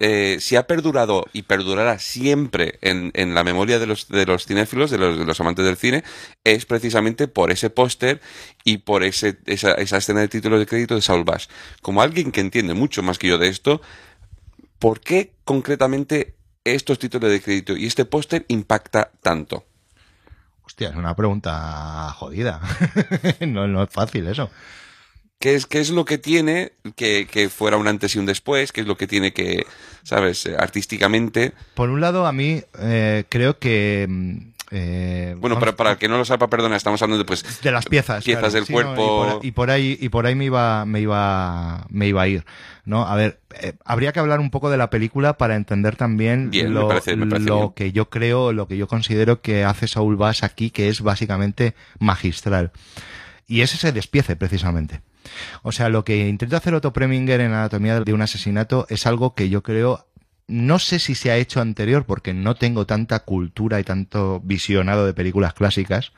eh, 0.00 0.38
si 0.40 0.54
ha 0.56 0.66
perdurado 0.66 1.26
y 1.32 1.42
perdurará 1.42 1.98
siempre 1.98 2.78
en, 2.82 3.10
en 3.14 3.34
la 3.34 3.42
memoria 3.42 3.78
de 3.78 3.86
los, 3.86 4.08
de 4.08 4.26
los 4.26 4.46
cinéfilos, 4.46 4.90
de 4.90 4.98
los, 4.98 5.18
de 5.18 5.24
los 5.24 5.40
amantes 5.40 5.64
del 5.64 5.76
cine, 5.76 6.04
es 6.44 6.66
precisamente 6.66 7.26
por 7.26 7.50
ese 7.50 7.68
póster 7.70 8.20
y 8.64 8.78
por 8.78 9.02
ese, 9.02 9.38
esa, 9.46 9.72
esa 9.72 9.96
escena 9.96 10.20
de 10.20 10.28
título 10.28 10.58
de 10.58 10.66
crédito 10.66 10.94
de 10.94 11.02
Saul 11.02 11.24
Bass. 11.24 11.48
Como 11.82 12.00
alguien 12.00 12.30
que 12.30 12.40
entiende 12.40 12.74
mucho 12.74 13.02
más 13.02 13.18
que 13.18 13.28
yo 13.28 13.38
de 13.38 13.48
esto, 13.48 13.80
¿por 14.78 15.00
qué 15.00 15.32
concretamente 15.44 16.36
estos 16.64 16.98
títulos 16.98 17.30
de 17.30 17.40
crédito 17.40 17.76
y 17.76 17.86
este 17.86 18.04
póster 18.04 18.44
impacta 18.48 19.10
tanto? 19.20 19.64
Hostia, 20.62 20.90
es 20.90 20.96
una 20.96 21.16
pregunta 21.16 22.10
jodida. 22.12 22.60
no, 23.40 23.66
no 23.66 23.82
es 23.82 23.90
fácil 23.90 24.26
eso. 24.28 24.50
¿Qué 25.40 25.54
es, 25.54 25.66
qué 25.66 25.78
es 25.78 25.90
lo 25.90 26.04
que 26.04 26.18
tiene 26.18 26.72
que, 26.96 27.28
que 27.30 27.48
fuera 27.48 27.76
un 27.76 27.86
antes 27.86 28.16
y 28.16 28.18
un 28.18 28.26
después? 28.26 28.72
¿Qué 28.72 28.80
es 28.80 28.88
lo 28.88 28.96
que 28.96 29.06
tiene 29.06 29.32
que, 29.32 29.64
sabes, 30.02 30.44
eh, 30.46 30.56
artísticamente? 30.58 31.52
Por 31.74 31.90
un 31.90 32.00
lado, 32.00 32.26
a 32.26 32.32
mí 32.32 32.60
eh, 32.80 33.22
creo 33.28 33.56
que... 33.60 34.06
mm, 34.08 34.38
eh, 34.72 35.36
Bueno, 35.38 35.60
para, 35.60 35.76
para 35.76 35.92
el 35.92 35.96
que 35.98 36.08
no 36.08 36.18
lo 36.18 36.24
sepa, 36.24 36.48
perdona, 36.50 36.74
estamos 36.76 37.00
hablando 37.02 37.22
de 37.22 37.24
pues 37.24 37.62
de 37.62 37.70
las 37.70 37.86
piezas 37.86 38.24
piezas 38.24 38.40
claro. 38.52 38.52
del 38.54 38.64
Sí, 38.66 38.72
no, 38.72 38.94
cuerpo. 38.94 39.00
y, 39.00 39.06
por, 39.38 39.44
y 39.46 39.50
por 39.52 39.70
ahí 39.70 39.96
y 40.00 40.08
por 40.10 40.26
ahí 40.26 40.34
me 40.34 40.44
iba 40.46 40.84
me 40.84 41.00
iba 41.00 41.86
me 41.88 42.06
iba 42.08 42.20
a 42.20 42.28
ir 42.28 42.44
no 42.84 43.06
a 43.06 43.14
ver 43.16 43.40
eh, 43.62 43.72
habría 43.86 44.12
que 44.12 44.20
hablar 44.20 44.40
un 44.40 44.50
poco 44.50 44.68
de 44.68 44.76
la 44.76 44.90
película 44.90 45.38
para 45.38 45.56
entender 45.56 45.96
también 45.96 46.50
Bien, 46.50 46.66
me 46.68 46.74
lo, 46.74 46.88
parece- 46.88 47.16
me 47.16 47.26
parece 47.26 47.48
lo 47.48 47.56
bien. 47.60 47.72
que 47.74 47.92
yo 47.92 48.10
creo 48.10 48.52
lo 48.52 48.68
que 48.68 48.76
yo 48.76 48.88
considero 48.88 49.40
que 49.40 49.64
hace 49.64 49.88
Saul 49.88 50.16
Bass 50.16 50.42
aquí 50.42 50.68
que 50.70 50.88
es 50.90 51.00
básicamente 51.00 51.74
magistral 51.98 52.70
y 53.46 53.62
es 53.62 53.72
ese 53.72 53.92
despiece 53.92 54.36
precisamente 54.36 55.00
o 55.62 55.72
sea 55.72 55.88
lo 55.88 56.04
que 56.04 56.28
intenta 56.28 56.56
hacer 56.56 56.74
Otto 56.74 56.92
Preminger 56.92 57.40
en 57.40 57.52
Anatomía 57.52 58.00
de 58.00 58.12
un 58.12 58.22
asesinato 58.22 58.86
es 58.88 59.06
algo 59.06 59.34
que 59.34 59.48
yo 59.48 59.62
creo 59.62 60.08
no 60.48 60.78
sé 60.78 60.98
si 60.98 61.14
se 61.14 61.30
ha 61.30 61.36
hecho 61.36 61.60
anterior 61.60 62.06
porque 62.06 62.32
no 62.32 62.54
tengo 62.56 62.86
tanta 62.86 63.20
cultura 63.20 63.78
y 63.78 63.84
tanto 63.84 64.40
visionado 64.40 65.04
de 65.06 65.12
películas 65.12 65.52
clásicas. 65.52 66.12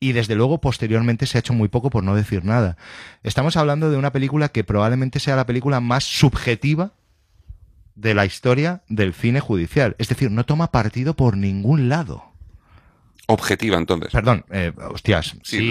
Y 0.00 0.12
desde 0.12 0.36
luego 0.36 0.60
posteriormente 0.60 1.26
se 1.26 1.36
ha 1.36 1.40
hecho 1.40 1.54
muy 1.54 1.66
poco 1.66 1.90
por 1.90 2.04
no 2.04 2.14
decir 2.14 2.44
nada. 2.44 2.76
Estamos 3.24 3.56
hablando 3.56 3.90
de 3.90 3.96
una 3.96 4.12
película 4.12 4.50
que 4.50 4.62
probablemente 4.62 5.18
sea 5.18 5.34
la 5.34 5.44
película 5.44 5.80
más 5.80 6.04
subjetiva 6.04 6.92
de 7.96 8.14
la 8.14 8.24
historia 8.24 8.82
del 8.88 9.12
cine 9.12 9.40
judicial. 9.40 9.96
Es 9.98 10.08
decir, 10.08 10.30
no 10.30 10.46
toma 10.46 10.70
partido 10.70 11.14
por 11.14 11.36
ningún 11.36 11.88
lado. 11.88 12.22
Objetiva, 13.30 13.76
entonces. 13.76 14.10
Perdón, 14.10 14.44
eh, 14.50 14.72
hostias. 14.90 15.34
Sí. 15.42 15.70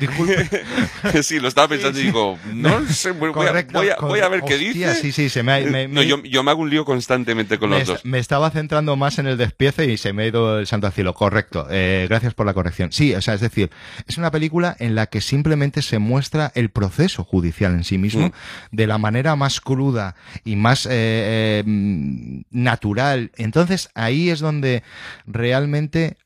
Disculpe. 0.00 0.48
sí, 1.22 1.38
lo 1.38 1.46
estaba 1.46 1.68
pensando 1.68 1.98
y 2.00 2.02
digo, 2.04 2.36
no 2.52 2.84
sé, 2.86 3.12
voy, 3.12 3.30
Correcto, 3.30 3.78
voy 3.78 3.88
a- 3.90 3.96
voy 4.00 4.18
a 4.20 4.28
ver 4.28 4.42
qué 4.42 4.58
dice. 4.58 4.94
Sí, 4.96 5.12
sí, 5.12 5.28
se 5.28 5.44
me 5.44 5.52
ha- 5.52 5.60
me- 5.60 5.86
No, 5.86 6.00
me- 6.00 6.06
yo, 6.08 6.20
yo 6.24 6.42
me 6.42 6.50
hago 6.50 6.62
un 6.62 6.70
lío 6.70 6.84
constantemente 6.84 7.56
con 7.58 7.70
los 7.70 7.86
dos. 7.86 8.04
me 8.04 8.18
estaba 8.18 8.50
centrando 8.50 8.96
más 8.96 9.18
en 9.20 9.28
el 9.28 9.36
despiece 9.38 9.86
y 9.86 9.96
se 9.96 10.12
me 10.12 10.24
ha 10.24 10.26
ido 10.26 10.58
el 10.58 10.66
santo 10.66 10.88
al 10.88 10.92
cielo. 10.92 11.14
Correcto. 11.14 11.68
Eh, 11.70 12.06
gracias 12.08 12.34
por 12.34 12.46
la 12.46 12.52
corrección. 12.54 12.90
Sí, 12.90 13.14
o 13.14 13.22
sea, 13.22 13.34
es 13.34 13.40
decir, 13.40 13.70
es 14.08 14.18
una 14.18 14.32
película 14.32 14.76
en 14.80 14.96
la 14.96 15.06
que 15.06 15.20
simplemente 15.20 15.82
se 15.82 16.00
muestra 16.00 16.50
el 16.56 16.70
proceso 16.70 17.22
judicial 17.22 17.72
en 17.74 17.84
sí 17.84 17.96
mismo 17.96 18.26
Mm. 18.28 18.32
de 18.72 18.86
la 18.88 18.98
manera 18.98 19.36
más 19.36 19.60
cruda 19.60 20.16
y 20.44 20.56
más 20.56 20.84
eh, 20.86 20.90
eh, 20.90 21.62
mm, 21.64 22.40
natural. 22.50 23.30
Entonces 23.36 23.90
ahí 23.94 24.30
es 24.30 24.40
donde 24.40 24.82
realmente 25.26 26.16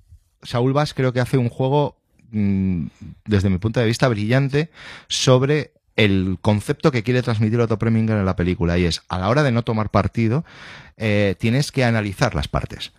Saúl 0.43 0.73
Bass 0.73 0.94
creo 0.94 1.12
que 1.12 1.20
hace 1.20 1.39
un 1.39 1.48
juego 1.48 1.97
mm, 2.31 2.86
desde 3.27 3.51
mi 3.51 3.59
punto 3.59 3.81
de 3.81 3.86
vista 3.86 4.09
brillante 4.09 4.70
sobre 5.09 5.73
el 5.97 6.39
concepto 6.40 6.90
que 6.90 7.02
quiere 7.02 7.23
transmitir 7.23 7.60
Otto 7.60 7.78
Preminger 7.78 8.16
en 8.16 8.24
la 8.24 8.36
película 8.36 8.78
y 8.78 8.85
es 8.86 9.02
a 9.09 9.19
la 9.19 9.28
hora 9.28 9.43
de 9.43 9.52
no 9.52 9.62
tomar 9.62 9.90
partido 9.90 10.44
eh, 10.97 11.36
tienes 11.39 11.70
que 11.70 11.85
analizar 11.85 12.35
las 12.35 12.48
partes 12.48 12.93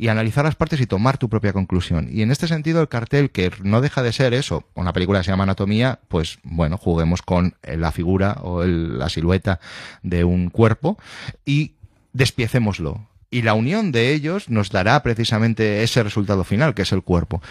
y 0.00 0.08
analizar 0.08 0.44
las 0.44 0.54
partes 0.54 0.80
y 0.80 0.86
tomar 0.86 1.18
tu 1.18 1.28
propia 1.28 1.52
conclusión. 1.52 2.08
Y 2.12 2.22
en 2.22 2.30
este 2.30 2.46
sentido, 2.46 2.80
el 2.80 2.88
cartel, 2.88 3.30
que 3.30 3.50
no 3.64 3.80
deja 3.80 4.00
de 4.00 4.12
ser 4.12 4.32
eso, 4.32 4.62
una 4.74 4.92
película 4.92 5.18
que 5.18 5.24
se 5.24 5.32
llama 5.32 5.42
Anatomía, 5.42 5.98
pues 6.06 6.38
bueno, 6.44 6.78
juguemos 6.78 7.20
con 7.20 7.56
eh, 7.64 7.76
la 7.76 7.90
figura 7.90 8.38
o 8.42 8.62
el- 8.62 8.96
la 9.00 9.08
silueta 9.08 9.58
de 10.04 10.22
un 10.22 10.50
cuerpo 10.50 10.98
y 11.44 11.72
despiecémoslo. 12.12 13.06
Y 13.30 13.42
la 13.42 13.54
unión 13.54 13.92
de 13.92 14.12
ellos 14.12 14.48
nos 14.48 14.70
dará 14.70 15.02
precisamente 15.02 15.82
ese 15.82 16.02
resultado 16.02 16.44
final, 16.44 16.74
que 16.74 16.82
es 16.82 16.92
el 16.92 17.02
cuerpo. 17.02 17.42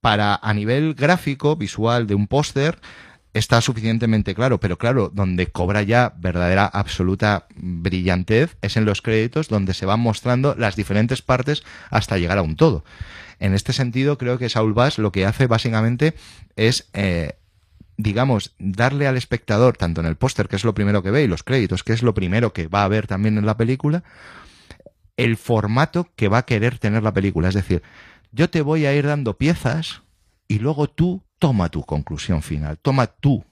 Para, 0.00 0.36
a 0.36 0.54
nivel 0.54 0.94
gráfico, 0.94 1.56
visual 1.56 2.06
de 2.06 2.14
un 2.14 2.26
póster, 2.26 2.78
está 3.34 3.60
suficientemente 3.60 4.34
claro, 4.34 4.58
pero 4.60 4.78
claro, 4.78 5.10
donde 5.12 5.48
cobra 5.48 5.82
ya 5.82 6.14
verdadera, 6.18 6.66
absoluta 6.66 7.46
brillantez 7.56 8.56
es 8.62 8.76
en 8.76 8.84
los 8.84 9.02
créditos, 9.02 9.48
donde 9.48 9.74
se 9.74 9.86
van 9.86 10.00
mostrando 10.00 10.54
las 10.56 10.76
diferentes 10.76 11.22
partes 11.22 11.62
hasta 11.90 12.18
llegar 12.18 12.38
a 12.38 12.42
un 12.42 12.56
todo. 12.56 12.84
En 13.38 13.54
este 13.54 13.72
sentido, 13.72 14.18
creo 14.18 14.38
que 14.38 14.48
Saul 14.48 14.72
Bass 14.72 14.98
lo 14.98 15.12
que 15.12 15.26
hace 15.26 15.46
básicamente 15.46 16.14
es, 16.56 16.88
eh, 16.92 17.36
digamos, 17.96 18.54
darle 18.58 19.06
al 19.06 19.16
espectador, 19.16 19.76
tanto 19.76 20.00
en 20.00 20.06
el 20.06 20.16
póster, 20.16 20.48
que 20.48 20.56
es 20.56 20.64
lo 20.64 20.74
primero 20.74 21.02
que 21.02 21.10
ve, 21.10 21.22
y 21.22 21.28
los 21.28 21.44
créditos, 21.44 21.84
que 21.84 21.92
es 21.92 22.02
lo 22.02 22.14
primero 22.14 22.52
que 22.52 22.66
va 22.66 22.84
a 22.84 22.88
ver 22.88 23.06
también 23.06 23.38
en 23.38 23.46
la 23.46 23.56
película, 23.56 24.02
el 25.18 25.36
formato 25.36 26.08
que 26.16 26.28
va 26.28 26.38
a 26.38 26.46
querer 26.46 26.78
tener 26.78 27.02
la 27.02 27.12
película. 27.12 27.48
Es 27.48 27.54
decir, 27.54 27.82
yo 28.32 28.48
te 28.48 28.62
voy 28.62 28.86
a 28.86 28.94
ir 28.94 29.06
dando 29.06 29.36
piezas 29.36 30.00
y 30.48 30.58
luego 30.60 30.88
tú 30.88 31.22
toma 31.38 31.68
tu 31.68 31.82
conclusión 31.84 32.40
final, 32.42 32.78
toma 32.80 33.06
tú 33.08 33.44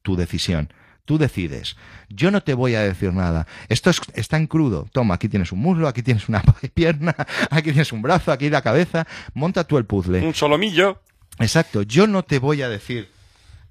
tu 0.00 0.16
decisión. 0.16 0.72
Tú 1.04 1.18
decides. 1.18 1.76
Yo 2.08 2.30
no 2.30 2.40
te 2.42 2.54
voy 2.54 2.76
a 2.76 2.82
decir 2.82 3.12
nada. 3.12 3.46
Esto 3.68 3.90
es- 3.90 4.00
está 4.14 4.36
en 4.36 4.46
crudo. 4.46 4.88
Toma, 4.92 5.14
aquí 5.14 5.28
tienes 5.28 5.50
un 5.50 5.58
muslo, 5.58 5.88
aquí 5.88 6.02
tienes 6.02 6.28
una 6.28 6.40
pierna, 6.74 7.14
aquí 7.50 7.70
tienes 7.72 7.92
un 7.92 8.00
brazo, 8.00 8.30
aquí 8.30 8.48
la 8.48 8.62
cabeza. 8.62 9.06
Monta 9.34 9.64
tú 9.64 9.76
el 9.76 9.86
puzzle. 9.86 10.24
Un 10.24 10.34
solomillo. 10.34 11.02
Exacto, 11.40 11.82
yo 11.82 12.06
no 12.06 12.22
te 12.22 12.38
voy 12.38 12.62
a 12.62 12.68
decir 12.68 13.08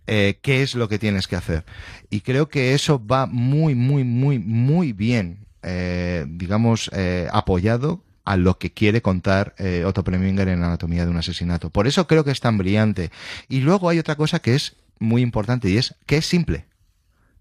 eh, 0.08 0.38
qué 0.42 0.64
es 0.64 0.76
lo 0.76 0.90
que 0.90 1.00
tienes 1.00 1.28
que 1.28 1.38
hacer. 1.38 1.64
Y 2.10 2.22
creo 2.22 2.50
que 2.50 2.74
eso 2.74 3.02
va 3.06 3.26
muy, 3.26 3.74
muy, 3.74 4.04
muy, 4.04 4.38
muy 4.40 4.92
bien, 4.92 5.46
eh, 5.64 6.26
digamos, 6.28 6.90
eh, 6.94 7.28
apoyado 7.32 8.04
a 8.26 8.38
lo 8.38 8.58
que 8.60 8.72
quiere 8.72 9.02
contar 9.02 9.56
eh, 9.58 9.84
Otto 9.86 10.04
Preminger 10.04 10.48
en 10.50 10.64
Anatomía 10.64 11.04
de 11.06 11.12
un 11.12 11.18
asesinato. 11.18 11.70
Por 11.72 11.88
eso 11.88 12.06
creo 12.08 12.24
que 12.24 12.32
es 12.32 12.40
tan 12.40 12.58
brillante. 12.58 13.12
Y 13.48 13.62
luego 13.62 13.90
hay 13.90 13.98
otra 14.00 14.16
cosa 14.16 14.40
que 14.40 14.54
es 14.56 14.76
muy 15.00 15.22
importante 15.22 15.70
y 15.70 15.78
es 15.78 15.96
que 16.06 16.18
es 16.18 16.26
simple 16.26 16.66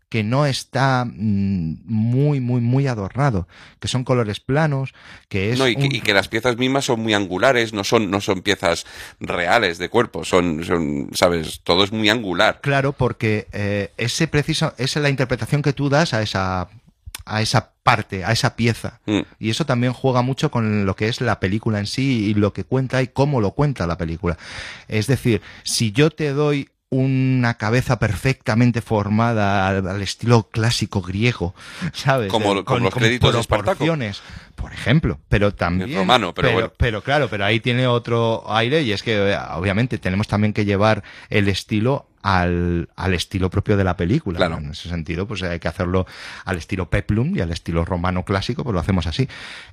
que 0.09 0.23
no 0.23 0.47
está 0.47 1.05
mm, 1.05 1.81
muy, 1.85 2.41
muy, 2.41 2.63
muy 2.63 2.87
adornado, 2.87 3.47
que 3.79 3.89
son 3.89 4.05
colores 4.05 4.41
planos, 4.41 4.95
que 5.29 5.53
es 5.53 5.59
No, 5.59 5.69
y, 5.69 5.77
que, 5.77 5.83
un- 5.83 5.95
y 5.95 6.01
que 6.01 6.15
las 6.15 6.29
piezas 6.29 6.57
mismas 6.57 6.87
son 6.87 7.01
muy 7.01 7.13
angulares, 7.13 7.75
no 7.75 7.85
son, 7.85 8.11
no 8.11 8.23
son 8.23 8.41
piezas 8.41 8.87
reales 9.21 9.77
de 9.77 9.91
cuerpo, 9.91 10.25
son, 10.25 10.65
son, 10.65 11.11
sabes, 11.13 11.61
todo 11.63 11.85
es 11.85 11.93
muy 11.93 12.09
angular. 12.09 12.61
Claro, 12.63 12.95
porque 12.95 13.49
eh, 13.53 13.91
ese 13.99 14.29
preciso, 14.29 14.73
esa 14.79 14.99
es 14.99 15.03
la 15.03 15.11
interpretación 15.11 15.61
que 15.61 15.75
tú 15.75 15.91
das 15.91 16.15
a 16.15 16.23
esa, 16.23 16.69
a 17.27 17.43
esa 17.43 17.73
parte, 17.89 18.25
a 18.25 18.33
esa 18.33 18.55
pieza. 18.55 19.01
Mm. 19.07 19.21
Y 19.39 19.51
eso 19.51 19.65
también 19.65 19.93
juega 19.95 20.21
mucho 20.23 20.51
con 20.51 20.85
lo 20.85 20.95
que 20.95 21.09
es 21.09 21.21
la 21.21 21.41
película 21.41 21.79
en 21.79 21.87
sí 21.87 22.27
y 22.27 22.35
lo 22.35 22.53
que 22.53 22.65
cuenta 22.65 23.01
y 23.03 23.09
cómo 23.09 23.41
lo 23.41 23.53
cuenta 23.53 23.87
la 23.87 23.97
película. 23.97 24.37
Es 24.89 25.07
decir, 25.07 25.41
si 25.63 25.93
yo 25.93 26.11
te 26.11 26.33
doy 26.33 26.69
una 26.91 27.55
cabeza 27.55 27.99
perfectamente 27.99 28.81
formada 28.81 29.69
al, 29.69 29.87
al 29.87 30.03
estilo 30.03 30.49
clásico 30.51 31.03
griego, 31.03 31.55
¿sabes? 31.93 32.31
Como- 32.31 32.65
como 32.65 32.81
los 32.81 32.95
créditos 32.95 33.35
de 33.35 33.41
Espartaco. 33.41 33.85
por 34.55 34.73
ejemplo, 34.73 35.19
pero 35.29 35.53
también 35.55 35.91
El 35.91 35.97
romano, 35.97 36.33
pero 36.35 36.51
bueno. 36.53 36.73
pero 36.77 37.03
claro, 37.03 37.29
pero 37.29 37.45
ahí 37.45 37.61
tiene 37.61 37.87
otro 37.87 38.45
aire 38.55 38.83
y 38.83 38.93
es 38.93 39.03
que 39.03 39.37
obviamente 39.55 39.99
tenemos 39.99 40.29
también 40.29 40.53
que 40.53 40.65
llevar 40.65 41.03
el 41.31 41.49
estilo 41.49 42.07
al, 42.29 42.89
al 42.95 43.15
estilo 43.15 43.49
propio 43.49 43.77
de 43.79 43.85
la 43.85 43.97
película. 43.97 44.45
En 44.47 44.71
ese 44.73 44.89
sentido, 44.89 45.27
pues 45.27 45.43
hay 45.43 45.59
que 45.61 45.69
hacerlo 45.69 46.07
al 46.45 46.59
estilo 46.59 46.91
peplum 46.91 47.35
y 47.37 47.41
al 47.41 47.51
estilo 47.51 47.85
romano 47.87 48.25
clásico, 48.25 48.65
pues 48.65 48.75
lo 48.75 48.81
hacemos 48.81 49.07
así. 49.07 49.29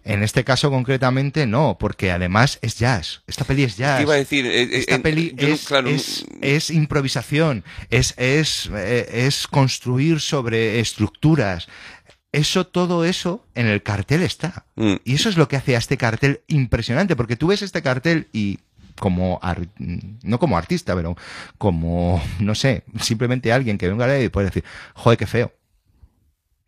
En 0.05 0.23
este 0.23 0.43
caso 0.45 0.69
concretamente 0.69 1.47
no, 1.47 1.77
porque 1.79 2.11
además 2.11 2.59
es 2.61 2.77
jazz. 2.79 3.23
Esta 3.27 3.43
peli 3.43 3.63
es 3.63 3.75
jazz. 3.75 3.97
Te 3.97 4.03
iba 4.03 4.13
a 4.13 4.17
decir, 4.17 4.45
eh, 4.45 4.63
eh, 4.63 4.69
Esta 4.71 4.95
en- 4.95 5.01
peli 5.01 5.33
yo 5.35 5.49
no- 5.49 5.53
es, 5.55 5.65
claro, 5.67 5.89
es, 5.89 6.25
no- 6.31 6.37
es 6.41 6.69
improvisación, 6.69 7.63
es, 7.89 8.13
es, 8.17 8.69
eh, 8.73 9.05
es 9.27 9.47
construir 9.47 10.21
sobre 10.21 10.79
estructuras. 10.79 11.67
Eso, 12.31 12.67
todo 12.67 13.05
eso 13.05 13.45
en 13.55 13.67
el 13.67 13.81
cartel 13.83 14.21
está. 14.21 14.65
Mm. 14.75 14.95
Y 15.05 15.15
eso 15.15 15.29
es 15.29 15.37
lo 15.37 15.47
que 15.47 15.55
hace 15.57 15.75
a 15.75 15.79
este 15.79 15.97
cartel 15.97 16.41
impresionante, 16.47 17.15
porque 17.15 17.35
tú 17.35 17.47
ves 17.47 17.61
este 17.61 17.81
cartel 17.81 18.27
y 18.33 18.59
como 18.99 19.39
ar- 19.41 19.67
no 19.77 20.39
como 20.39 20.57
artista, 20.57 20.95
pero 20.95 21.15
como 21.57 22.21
no 22.39 22.55
sé, 22.55 22.83
simplemente 23.01 23.51
alguien 23.51 23.77
que 23.77 23.89
venga 23.89 24.19
y 24.19 24.29
puede 24.29 24.47
decir, 24.47 24.63
joder, 24.93 25.17
qué 25.17 25.27
feo. 25.27 25.51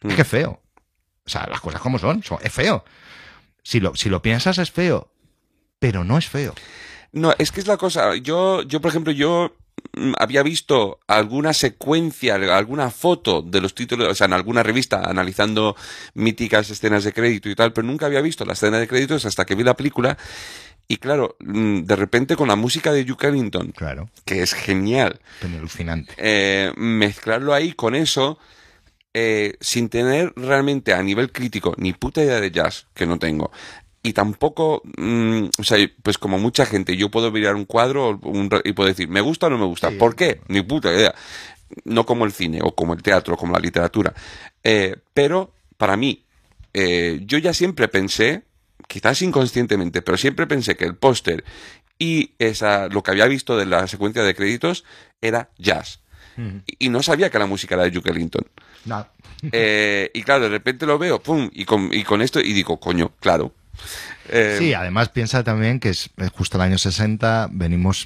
Mm. 0.02 0.10
Es 0.10 0.16
que 0.16 0.24
feo. 0.24 0.62
O 1.26 1.30
sea, 1.30 1.48
las 1.50 1.60
cosas 1.62 1.82
como 1.82 2.00
son, 2.00 2.24
son- 2.24 2.40
es 2.42 2.52
feo. 2.54 2.84
Si 3.64 3.80
lo, 3.80 3.96
si 3.96 4.10
lo 4.10 4.22
piensas 4.22 4.58
es 4.60 4.72
feo, 4.72 5.12
pero 5.80 6.04
no 6.04 6.18
es 6.18 6.28
feo. 6.28 6.54
No, 7.12 7.34
es 7.38 7.52
que 7.52 7.60
es 7.60 7.68
la 7.68 7.78
cosa. 7.78 8.16
Yo, 8.16 8.62
yo 8.64 8.80
por 8.82 8.90
ejemplo, 8.90 9.12
yo 9.12 9.56
mm, 9.98 10.14
había 10.20 10.44
visto 10.44 11.00
alguna 11.08 11.54
secuencia, 11.54 12.36
alguna 12.36 12.92
foto 12.92 13.42
de 13.42 13.60
los 13.62 13.76
títulos, 13.76 14.08
o 14.10 14.16
sea, 14.16 14.26
en 14.26 14.34
alguna 14.34 14.64
revista 14.64 15.02
analizando 15.02 15.76
míticas 16.14 16.70
escenas 16.70 17.04
de 17.04 17.14
crédito 17.14 17.50
y 17.50 17.56
tal, 17.56 17.74
pero 17.74 17.88
nunca 17.88 18.06
había 18.06 18.22
visto 18.22 18.46
la 18.46 18.54
escena 18.54 18.80
de 18.80 18.88
créditos 18.88 19.26
hasta 19.26 19.46
que 19.46 19.56
vi 19.56 19.64
la 19.64 19.76
película. 19.76 20.18
Y 20.88 20.98
claro, 20.98 21.36
mm, 21.40 21.82
de 21.82 21.96
repente 21.96 22.36
con 22.36 22.48
la 22.48 22.56
música 22.56 22.92
de 22.94 23.04
Duke 23.04 23.28
Ellington, 23.28 23.72
Claro, 23.76 24.10
que 24.26 24.42
es 24.42 24.54
genial, 24.54 25.20
alucinante. 25.42 26.14
eh, 26.18 26.72
mezclarlo 26.78 27.54
ahí 27.54 27.74
con 27.74 27.94
eso, 27.96 28.40
eh, 29.14 29.56
sin 29.60 29.90
tener 29.90 30.32
realmente 30.36 30.94
a 30.94 31.04
nivel 31.04 31.32
crítico 31.32 31.74
ni 31.78 31.94
puta 31.94 32.24
idea 32.24 32.40
de 32.40 32.52
jazz, 32.52 32.88
que 32.94 33.06
no 33.06 33.20
tengo. 33.20 33.52
Y 34.04 34.14
tampoco, 34.14 34.82
mm, 34.98 35.48
o 35.60 35.64
sea, 35.64 35.78
pues 36.04 36.18
como 36.18 36.38
mucha 36.40 36.66
gente, 36.66 36.96
yo 36.96 37.10
puedo 37.12 37.32
mirar 37.32 37.56
un 37.56 37.66
cuadro 37.66 38.10
o 38.10 38.30
un 38.30 38.50
y 38.64 38.72
puedo 38.72 38.88
decir, 38.88 39.10
¿me 39.10 39.20
gusta 39.20 39.48
o 39.48 39.50
no 39.50 39.58
me 39.58 39.66
gusta? 39.66 39.90
Sí. 39.90 39.96
¿Por 39.98 40.16
qué? 40.16 40.40
Ni 40.48 40.62
puta 40.62 40.94
idea. 40.94 41.14
No 41.84 42.06
como 42.06 42.24
el 42.24 42.32
cine 42.32 42.60
o 42.64 42.74
como 42.74 42.94
el 42.94 43.02
teatro, 43.04 43.36
como 43.36 43.52
la 43.54 43.60
literatura. 43.60 44.14
Eh, 44.64 44.96
pero 45.14 45.52
para 45.76 45.98
mí, 45.98 46.24
eh, 46.74 47.20
yo 47.26 47.38
ya 47.40 47.54
siempre 47.54 47.90
pensé, 47.90 48.44
quizás 48.88 49.22
inconscientemente, 49.22 50.02
pero 50.02 50.18
siempre 50.18 50.48
pensé 50.48 50.76
que 50.76 50.86
el 50.86 50.96
póster 50.96 51.44
y 52.00 52.32
esa, 52.40 52.88
lo 52.88 53.04
que 53.04 53.12
había 53.12 53.26
visto 53.28 53.58
de 53.58 53.66
la 53.66 53.88
secuencia 53.88 54.24
de 54.24 54.36
créditos 54.36 54.84
era 55.22 55.50
jazz. 55.58 56.02
Y 56.68 56.86
y 56.86 56.90
no 56.90 57.02
sabía 57.02 57.32
que 57.32 57.40
la 57.40 57.48
música 57.48 57.74
era 57.74 57.86
de 57.86 57.90
Duke 57.90 58.12
Ellington. 58.12 58.46
No. 58.86 59.08
Eh, 59.52 60.12
y 60.14 60.22
claro, 60.22 60.44
de 60.44 60.50
repente 60.50 60.86
lo 60.86 61.00
veo, 61.00 61.20
pum, 61.20 61.50
y 61.52 61.66
con, 61.66 61.92
y 61.92 62.04
con 62.04 62.22
esto, 62.22 62.40
y 62.40 62.54
digo, 62.54 62.80
coño, 62.80 63.12
claro. 63.20 63.54
Eh, 64.30 64.58
Sí, 64.60 64.74
además 64.76 65.10
piensa 65.10 65.44
también 65.44 65.80
que 65.80 65.90
es 65.90 66.12
eh, 66.18 66.30
justo 66.32 66.58
el 66.58 66.62
año 66.62 66.78
60, 66.78 67.50
venimos, 67.52 68.06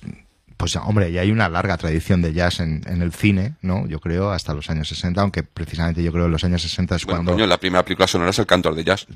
pues 0.61 0.75
hombre, 0.75 1.11
ya 1.11 1.21
hay 1.21 1.31
una 1.31 1.49
larga 1.49 1.75
tradición 1.75 2.21
de 2.21 2.33
jazz 2.33 2.59
en, 2.59 2.83
en 2.85 3.01
el 3.01 3.11
cine, 3.11 3.55
¿no? 3.63 3.87
Yo 3.87 3.99
creo, 3.99 4.29
hasta 4.29 4.53
los 4.53 4.69
años 4.69 4.89
60, 4.89 5.19
aunque 5.19 5.41
precisamente 5.41 6.03
yo 6.03 6.11
creo 6.11 6.25
que 6.25 6.31
los 6.31 6.43
años 6.43 6.61
60 6.61 6.97
es 6.97 7.05
bueno, 7.05 7.17
cuando... 7.17 7.31
coño, 7.31 7.47
la 7.47 7.57
primera 7.59 7.83
película 7.83 8.05
sonora 8.05 8.29
es 8.29 8.37
el 8.37 8.45
cantor 8.45 8.75
de 8.75 8.83
jazz. 8.83 9.07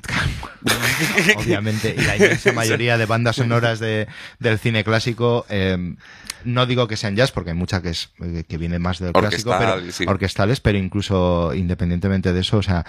obviamente, 1.36 1.94
y 1.96 2.00
la 2.02 2.16
inmensa 2.16 2.50
mayoría 2.52 2.98
de 2.98 3.06
bandas 3.06 3.36
sonoras 3.36 3.78
de, 3.78 4.08
del 4.40 4.58
cine 4.58 4.82
clásico, 4.82 5.46
eh, 5.48 5.94
no 6.42 6.66
digo 6.66 6.88
que 6.88 6.96
sean 6.96 7.14
jazz, 7.14 7.30
porque 7.30 7.50
hay 7.50 7.56
mucha 7.56 7.80
que 7.80 7.90
es 7.90 8.10
eh, 8.24 8.42
que 8.48 8.58
viene 8.58 8.80
más 8.80 8.98
del 8.98 9.12
clásico, 9.12 9.54
pero, 9.56 9.92
sí. 9.92 10.04
orquestales, 10.08 10.58
pero 10.58 10.78
incluso 10.78 11.54
independientemente 11.54 12.32
de 12.32 12.40
eso, 12.40 12.56
o 12.56 12.62
sea, 12.64 12.84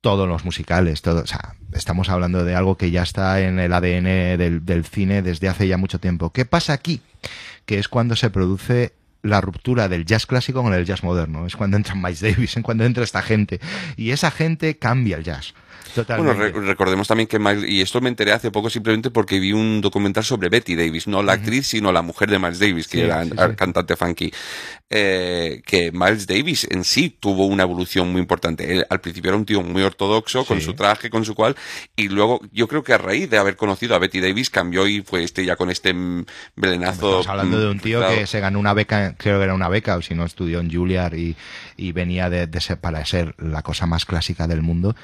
todos 0.00 0.26
los 0.26 0.46
musicales, 0.46 1.02
todo, 1.02 1.20
o 1.20 1.26
sea, 1.26 1.56
estamos 1.74 2.08
hablando 2.08 2.46
de 2.46 2.54
algo 2.54 2.78
que 2.78 2.90
ya 2.90 3.02
está 3.02 3.42
en 3.42 3.58
el 3.58 3.74
ADN 3.74 4.38
del, 4.38 4.64
del 4.64 4.86
cine 4.86 5.20
desde 5.20 5.50
hace 5.50 5.68
ya 5.68 5.76
mucho 5.76 5.98
tiempo. 5.98 6.30
¿Qué 6.30 6.46
pasa 6.46 6.72
aquí? 6.72 7.02
Que 7.70 7.78
es 7.78 7.86
cuando 7.86 8.16
se 8.16 8.30
produce 8.30 8.94
la 9.22 9.40
ruptura 9.40 9.88
del 9.88 10.04
jazz 10.04 10.26
clásico 10.26 10.60
con 10.60 10.74
el 10.74 10.84
jazz 10.84 11.04
moderno. 11.04 11.46
Es 11.46 11.54
cuando 11.54 11.76
entra 11.76 11.94
Miles 11.94 12.18
Davis, 12.18 12.56
es 12.56 12.64
cuando 12.64 12.82
entra 12.82 13.04
esta 13.04 13.22
gente. 13.22 13.60
Y 13.96 14.10
esa 14.10 14.32
gente 14.32 14.76
cambia 14.76 15.16
el 15.16 15.22
jazz. 15.22 15.54
Totalmente. 15.94 16.38
Bueno, 16.38 16.60
re- 16.60 16.66
recordemos 16.66 17.08
también 17.08 17.26
que 17.26 17.38
Miles, 17.38 17.68
y 17.68 17.80
esto 17.80 18.00
me 18.00 18.08
enteré 18.08 18.32
hace 18.32 18.50
poco 18.50 18.70
simplemente 18.70 19.10
porque 19.10 19.38
vi 19.40 19.52
un 19.52 19.80
documental 19.80 20.24
sobre 20.24 20.48
Betty 20.48 20.74
Davis, 20.76 21.06
no 21.06 21.22
la 21.22 21.32
actriz, 21.34 21.66
sino 21.66 21.92
la 21.92 22.02
mujer 22.02 22.30
de 22.30 22.38
Miles 22.38 22.58
Davis, 22.58 22.88
que 22.88 22.98
Sí, 22.98 23.04
era 23.04 23.24
sí, 23.24 23.30
el 23.36 23.50
sí. 23.50 23.56
cantante 23.56 23.96
funky. 23.96 24.32
Eh, 24.92 25.62
que 25.64 25.92
Miles 25.92 26.26
Davis 26.26 26.66
en 26.68 26.82
sí 26.84 27.16
tuvo 27.20 27.46
una 27.46 27.62
evolución 27.62 28.10
muy 28.10 28.20
importante. 28.20 28.72
Él, 28.72 28.86
al 28.90 29.00
principio 29.00 29.28
era 29.30 29.36
un 29.38 29.44
tío 29.46 29.62
muy 29.62 29.82
ortodoxo, 29.82 30.44
con 30.44 30.60
su 30.60 30.74
traje, 30.74 31.10
con 31.10 31.24
su 31.24 31.34
cual, 31.34 31.54
y 31.94 32.08
luego 32.08 32.40
yo 32.52 32.66
creo 32.66 32.82
que 32.82 32.92
a 32.92 32.98
raíz 32.98 33.30
de 33.30 33.38
haber 33.38 33.54
conocido 33.56 33.94
a 33.94 33.98
Betty 33.98 34.20
Davis 34.20 34.50
cambió 34.50 34.86
y 34.88 35.02
fue 35.02 35.22
este 35.22 35.44
ya 35.44 35.54
con 35.56 35.70
este 35.70 35.94
melenazo. 36.56 37.20
Estamos 37.20 37.28
hablando 37.28 37.60
de 37.60 37.70
un 37.70 37.78
tío 37.80 38.00
que 38.08 38.26
se 38.26 38.40
ganó 38.40 38.58
una 38.58 38.74
beca, 38.74 39.14
creo 39.16 39.38
que 39.38 39.44
era 39.44 39.54
una 39.54 39.68
beca, 39.68 39.96
o 39.96 40.02
si 40.02 40.14
no 40.14 40.24
estudió 40.24 40.60
en 40.60 40.72
Juilliard 40.72 41.14
y, 41.14 41.36
y 41.76 41.92
venía 41.92 42.28
de, 42.28 42.46
de 42.46 42.60
ser, 42.60 42.78
para 42.78 43.04
ser 43.06 43.34
la 43.38 43.62
cosa 43.62 43.86
más 43.86 44.04
clásica 44.04 44.46
del 44.48 44.62
mundo 44.62 44.96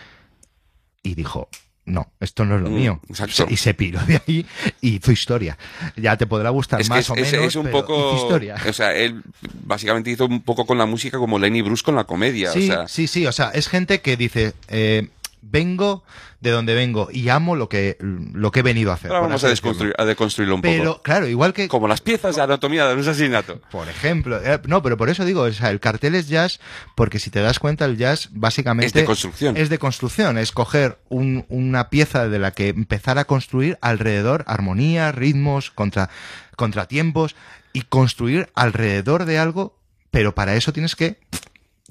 y 1.06 1.14
dijo, 1.14 1.48
no, 1.84 2.10
esto 2.18 2.44
no 2.44 2.56
es 2.56 2.62
lo 2.62 2.70
Mm, 2.70 2.74
mío. 2.74 3.00
exacto. 3.08 3.46
Y 3.48 3.56
se 3.56 3.72
piró 3.74 4.00
de 4.06 4.20
ahí 4.26 4.44
y 4.80 4.96
hizo 4.96 5.12
historia. 5.12 5.56
Ya 5.96 6.16
te 6.16 6.26
podrá 6.26 6.50
gustar 6.50 6.80
Es 6.80 6.88
que 6.88 6.94
más 6.94 7.00
es, 7.04 7.10
o 7.10 7.14
es- 7.14 7.30
menos, 7.32 7.46
es 7.46 7.56
un 7.56 7.64
pero 7.66 7.80
poco. 7.86 8.16
historia. 8.16 8.56
O 8.68 8.72
sea, 8.72 8.92
él 8.94 9.22
básicamente 9.62 10.10
hizo 10.10 10.26
un 10.26 10.42
poco 10.42 10.66
con 10.66 10.78
la 10.78 10.86
música 10.86 11.18
como 11.18 11.38
Lenny 11.38 11.62
Bruce 11.62 11.84
con 11.84 11.94
la 11.94 12.02
comedia. 12.04 12.50
Sí, 12.50 12.64
o 12.64 12.72
sea, 12.74 12.88
sí, 12.88 13.06
sí, 13.06 13.26
o 13.26 13.32
sea, 13.32 13.50
es 13.50 13.68
gente 13.68 14.00
que 14.00 14.16
dice, 14.16 14.54
eh, 14.68 15.08
vengo 15.50 16.02
de 16.40 16.50
donde 16.50 16.74
vengo 16.74 17.08
y 17.10 17.28
amo 17.28 17.56
lo 17.56 17.68
que, 17.68 17.96
lo 18.00 18.50
que 18.50 18.60
he 18.60 18.62
venido 18.62 18.90
a 18.90 18.94
hacer. 18.94 19.10
ahora 19.10 19.22
vamos 19.26 19.42
a, 19.44 19.48
desconstruir, 19.48 19.94
a 19.98 20.04
deconstruirlo 20.04 20.54
un 20.56 20.62
Pero, 20.62 20.92
poco. 20.92 21.02
claro, 21.02 21.26
igual 21.28 21.52
que, 21.52 21.68
Como 21.68 21.88
las 21.88 22.00
piezas 22.00 22.36
de 22.36 22.42
anatomía 22.42 22.86
de 22.86 22.94
un 22.94 23.00
asesinato. 23.00 23.60
Por 23.70 23.88
ejemplo, 23.88 24.40
eh, 24.44 24.60
no, 24.66 24.82
pero 24.82 24.96
por 24.96 25.08
eso 25.08 25.24
digo, 25.24 25.42
o 25.42 25.52
sea, 25.52 25.70
el 25.70 25.80
cartel 25.80 26.14
es 26.14 26.28
jazz, 26.28 26.60
porque 26.94 27.18
si 27.18 27.30
te 27.30 27.40
das 27.40 27.58
cuenta, 27.58 27.84
el 27.84 27.96
jazz 27.96 28.28
básicamente 28.32 28.86
Es 28.86 28.92
de 28.92 29.04
construcción. 29.04 29.56
Es 29.56 29.68
de 29.70 29.78
construcción, 29.78 30.38
es 30.38 30.52
coger 30.52 30.98
un- 31.08 31.46
una 31.48 31.88
pieza 31.90 32.28
de 32.28 32.38
la 32.38 32.50
que 32.52 32.68
empezar 32.68 33.18
a 33.18 33.24
construir 33.24 33.78
alrededor 33.80 34.44
armonía, 34.46 35.12
ritmos, 35.12 35.70
contra, 35.70 36.10
contratiempos 36.56 37.34
y 37.72 37.82
construir 37.82 38.48
alrededor 38.54 39.24
de 39.24 39.38
algo, 39.38 39.78
pero 40.10 40.34
para 40.34 40.54
eso 40.54 40.72
tienes 40.72 40.96
que 40.96 41.18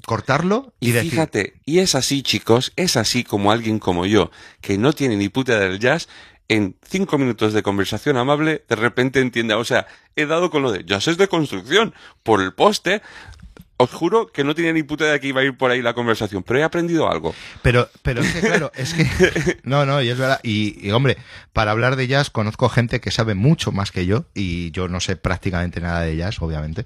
cortarlo 0.06 0.74
y, 0.80 0.90
Y 0.90 0.92
decir, 0.94 1.12
fíjate, 1.12 1.54
y 1.66 1.80
es 1.80 1.96
así, 1.96 2.24
chicos, 2.24 2.74
es 2.76 2.98
así 2.98 3.24
como 3.24 3.52
alguien 3.52 3.80
como 3.80 4.06
yo, 4.06 4.32
que 4.62 4.78
no 4.78 4.94
tiene 4.94 5.18
ni 5.18 5.30
puta 5.30 5.60
del 5.60 5.80
jazz, 5.80 6.08
en 6.48 6.76
cinco 6.88 7.18
minutos 7.18 7.54
de 7.54 7.64
conversación 7.64 8.18
amable, 8.18 8.64
de 8.70 8.76
repente 8.76 9.20
entiende, 9.20 9.56
o 9.56 9.64
sea, 9.64 9.88
he 10.16 10.26
dado 10.26 10.50
con 10.52 10.62
lo 10.62 10.72
de 10.72 10.84
jazz 10.86 11.08
es 11.08 11.18
de 11.18 11.28
construcción, 11.28 11.94
por 12.24 12.42
el 12.42 12.54
poste, 12.54 13.02
os 13.78 13.92
juro 13.92 14.28
que 14.28 14.44
no 14.44 14.56
tenía 14.56 14.72
ni 14.72 14.84
puta 14.84 15.06
idea 15.06 15.20
que 15.20 15.28
iba 15.28 15.42
a 15.42 15.44
ir 15.44 15.58
por 15.58 15.72
ahí 15.72 15.82
la 15.82 15.94
conversación, 15.94 16.44
pero 16.44 16.60
he 16.60 16.64
aprendido 16.64 17.10
algo. 17.10 17.36
Pero, 17.62 17.90
pero 18.04 18.22
es 18.22 18.34
que 18.34 18.40
claro, 18.40 18.72
es 18.76 18.94
que. 18.94 19.58
No, 19.64 19.86
no, 19.86 20.02
y 20.02 20.10
es 20.10 20.18
verdad. 20.18 20.40
Y, 20.44 20.78
y, 20.86 20.92
hombre, 20.92 21.18
para 21.52 21.72
hablar 21.72 21.96
de 21.96 22.08
jazz 22.08 22.30
conozco 22.30 22.70
gente 22.70 23.02
que 23.02 23.12
sabe 23.12 23.36
mucho 23.36 23.72
más 23.72 23.92
que 23.92 24.06
yo, 24.06 24.26
y 24.34 24.72
yo 24.72 24.88
no 24.88 25.02
sé 25.02 25.18
prácticamente 25.18 25.82
nada 25.82 26.02
de 26.02 26.16
jazz, 26.16 26.42
obviamente. 26.42 26.86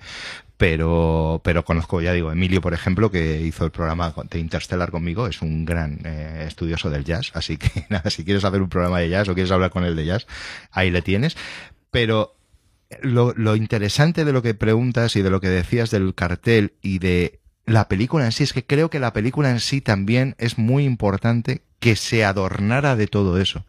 Pero, 0.60 1.40
pero 1.42 1.64
conozco, 1.64 2.02
ya 2.02 2.12
digo, 2.12 2.34
Emilio, 2.34 2.60
por 2.60 2.74
ejemplo, 2.74 3.10
que 3.10 3.40
hizo 3.40 3.64
el 3.64 3.72
programa 3.72 4.14
de 4.30 4.40
Interstellar 4.40 4.92
conmigo, 4.92 5.26
es 5.26 5.42
un 5.42 5.64
gran 5.64 6.02
eh, 6.04 6.44
estudioso 6.50 6.90
del 6.90 7.06
jazz. 7.06 7.32
Así 7.34 7.56
que 7.56 7.86
nada, 7.90 8.10
si 8.10 8.26
quieres 8.26 8.44
hacer 8.44 8.62
un 8.62 8.68
programa 8.68 9.00
de 9.00 9.08
jazz 9.08 9.30
o 9.30 9.34
quieres 9.36 9.54
hablar 9.54 9.70
con 9.72 9.86
él 9.86 9.96
de 9.96 10.06
jazz, 10.06 10.28
ahí 10.72 10.92
le 10.92 11.02
tienes. 11.02 11.38
Pero 11.92 12.36
lo, 13.02 13.34
lo 13.38 13.56
interesante 13.56 14.26
de 14.26 14.34
lo 14.34 14.42
que 14.42 14.54
preguntas 14.54 15.16
y 15.16 15.22
de 15.22 15.30
lo 15.30 15.40
que 15.40 15.48
decías 15.48 15.92
del 15.92 16.14
cartel 16.14 16.74
y 16.82 17.00
de 17.00 17.40
la 17.66 17.88
película 17.88 18.26
en 18.26 18.34
sí 18.34 18.44
es 18.44 18.52
que 18.52 18.66
creo 18.66 18.90
que 18.90 19.00
la 19.00 19.14
película 19.14 19.52
en 19.52 19.62
sí 19.62 19.80
también 19.80 20.36
es 20.40 20.58
muy 20.58 20.84
importante 20.84 21.62
que 21.80 21.96
se 21.96 22.26
adornara 22.26 22.98
de 22.98 23.08
todo 23.08 23.40
eso. 23.40 23.66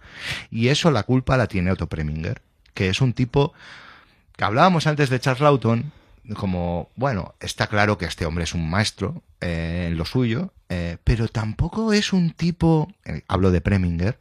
Y 0.50 0.68
eso 0.68 0.90
la 0.90 1.04
culpa 1.04 1.36
la 1.36 1.46
tiene 1.46 1.70
Otto 1.70 1.86
Preminger, 1.86 2.42
que 2.74 2.88
es 2.88 3.00
un 3.00 3.12
tipo 3.12 3.52
que 4.36 4.42
hablábamos 4.42 4.88
antes 4.88 5.08
de 5.08 5.20
Charles 5.20 5.42
Lawton, 5.42 5.92
como, 6.36 6.88
bueno, 6.96 7.34
está 7.40 7.66
claro 7.66 7.98
que 7.98 8.04
este 8.06 8.26
hombre 8.26 8.44
es 8.44 8.54
un 8.54 8.68
maestro 8.70 9.22
eh, 9.40 9.86
en 9.88 9.96
lo 9.96 10.04
suyo, 10.04 10.52
eh, 10.68 10.96
pero 11.04 11.28
tampoco 11.28 11.92
es 11.92 12.12
un 12.12 12.30
tipo, 12.30 12.92
eh, 13.04 13.22
hablo 13.28 13.50
de 13.50 13.60
Preminger, 13.60 14.18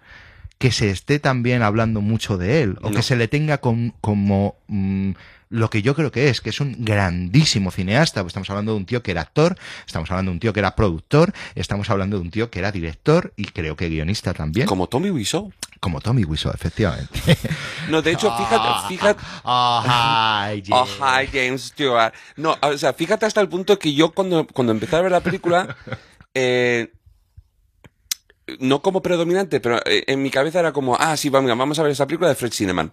que 0.58 0.72
se 0.72 0.90
esté 0.90 1.20
también 1.20 1.62
hablando 1.62 2.02
mucho 2.02 2.38
de 2.38 2.62
él, 2.64 2.78
o 2.82 2.90
No. 2.90 2.96
que 2.96 3.02
se 3.04 3.16
le 3.16 3.28
tenga 3.28 3.60
con- 3.60 3.94
como 4.02 4.56
mm, 4.68 5.12
lo 5.50 5.70
que 5.72 5.82
yo 5.82 5.96
creo 5.96 6.12
que 6.12 6.30
es, 6.30 6.42
que 6.42 6.52
es 6.52 6.62
un 6.62 6.76
grandísimo 6.80 7.72
cineasta. 7.72 8.22
Estamos 8.22 8.50
hablando 8.50 8.74
de 8.74 8.78
un 8.78 8.86
tío 8.86 9.02
que 9.02 9.12
era 9.12 9.22
actor, 9.22 9.58
estamos 9.86 10.10
hablando 10.12 10.30
de 10.32 10.34
un 10.34 10.40
tío 10.40 10.54
que 10.54 10.60
era 10.60 10.76
productor, 10.76 11.34
estamos 11.56 11.90
hablando 11.90 12.18
de 12.18 12.22
un 12.24 12.32
tío 12.32 12.52
que 12.52 12.60
era 12.60 12.72
director 12.72 13.34
y 13.36 13.46
creo 13.46 13.76
que 13.76 13.90
guionista 13.90 14.34
también, 14.34 14.68
como, 14.68 14.88
Como 14.88 14.88
Tommy 14.90 15.10
Wiseau. 15.10 15.52
Tommy 16.04 16.24
Wiseau, 16.24 16.54
efectivamente. 16.54 17.10
No, 17.90 18.02
de 18.02 18.12
hecho, 18.12 18.32
fíjate, 18.38 18.88
fíjate, 18.88 19.20
Oh, 19.44 19.82
hi, 19.84 20.62
Oh, 20.72 20.86
yeah. 20.86 21.24
hi, 21.24 21.28
James 21.32 21.64
Stewart. 21.64 22.14
No, 22.36 22.56
o 22.62 22.78
sea, 22.78 22.94
fíjate 22.94 23.26
hasta 23.26 23.42
el 23.42 23.50
punto 23.50 23.80
que 23.80 23.94
yo 23.94 24.12
cuando, 24.12 24.46
cuando 24.46 24.72
empecé 24.72 24.98
a 24.98 25.02
ver 25.02 25.12
la 25.12 25.22
película, 25.22 25.76
eh, 26.36 26.94
no 28.60 28.82
como 28.82 29.02
predominante, 29.02 29.60
pero 29.60 29.80
eh, 29.86 30.04
en 30.08 30.22
mi 30.22 30.30
cabeza 30.30 30.60
era 30.60 30.74
como, 30.74 30.96
ah, 31.00 31.18
sí, 31.18 31.30
vamos, 31.30 31.58
vamos 31.58 31.80
a 31.80 31.84
ver 31.84 31.92
esa 31.92 32.06
película 32.06 32.30
de 32.30 32.36
Fred 32.36 32.52
Cineman. 32.52 32.92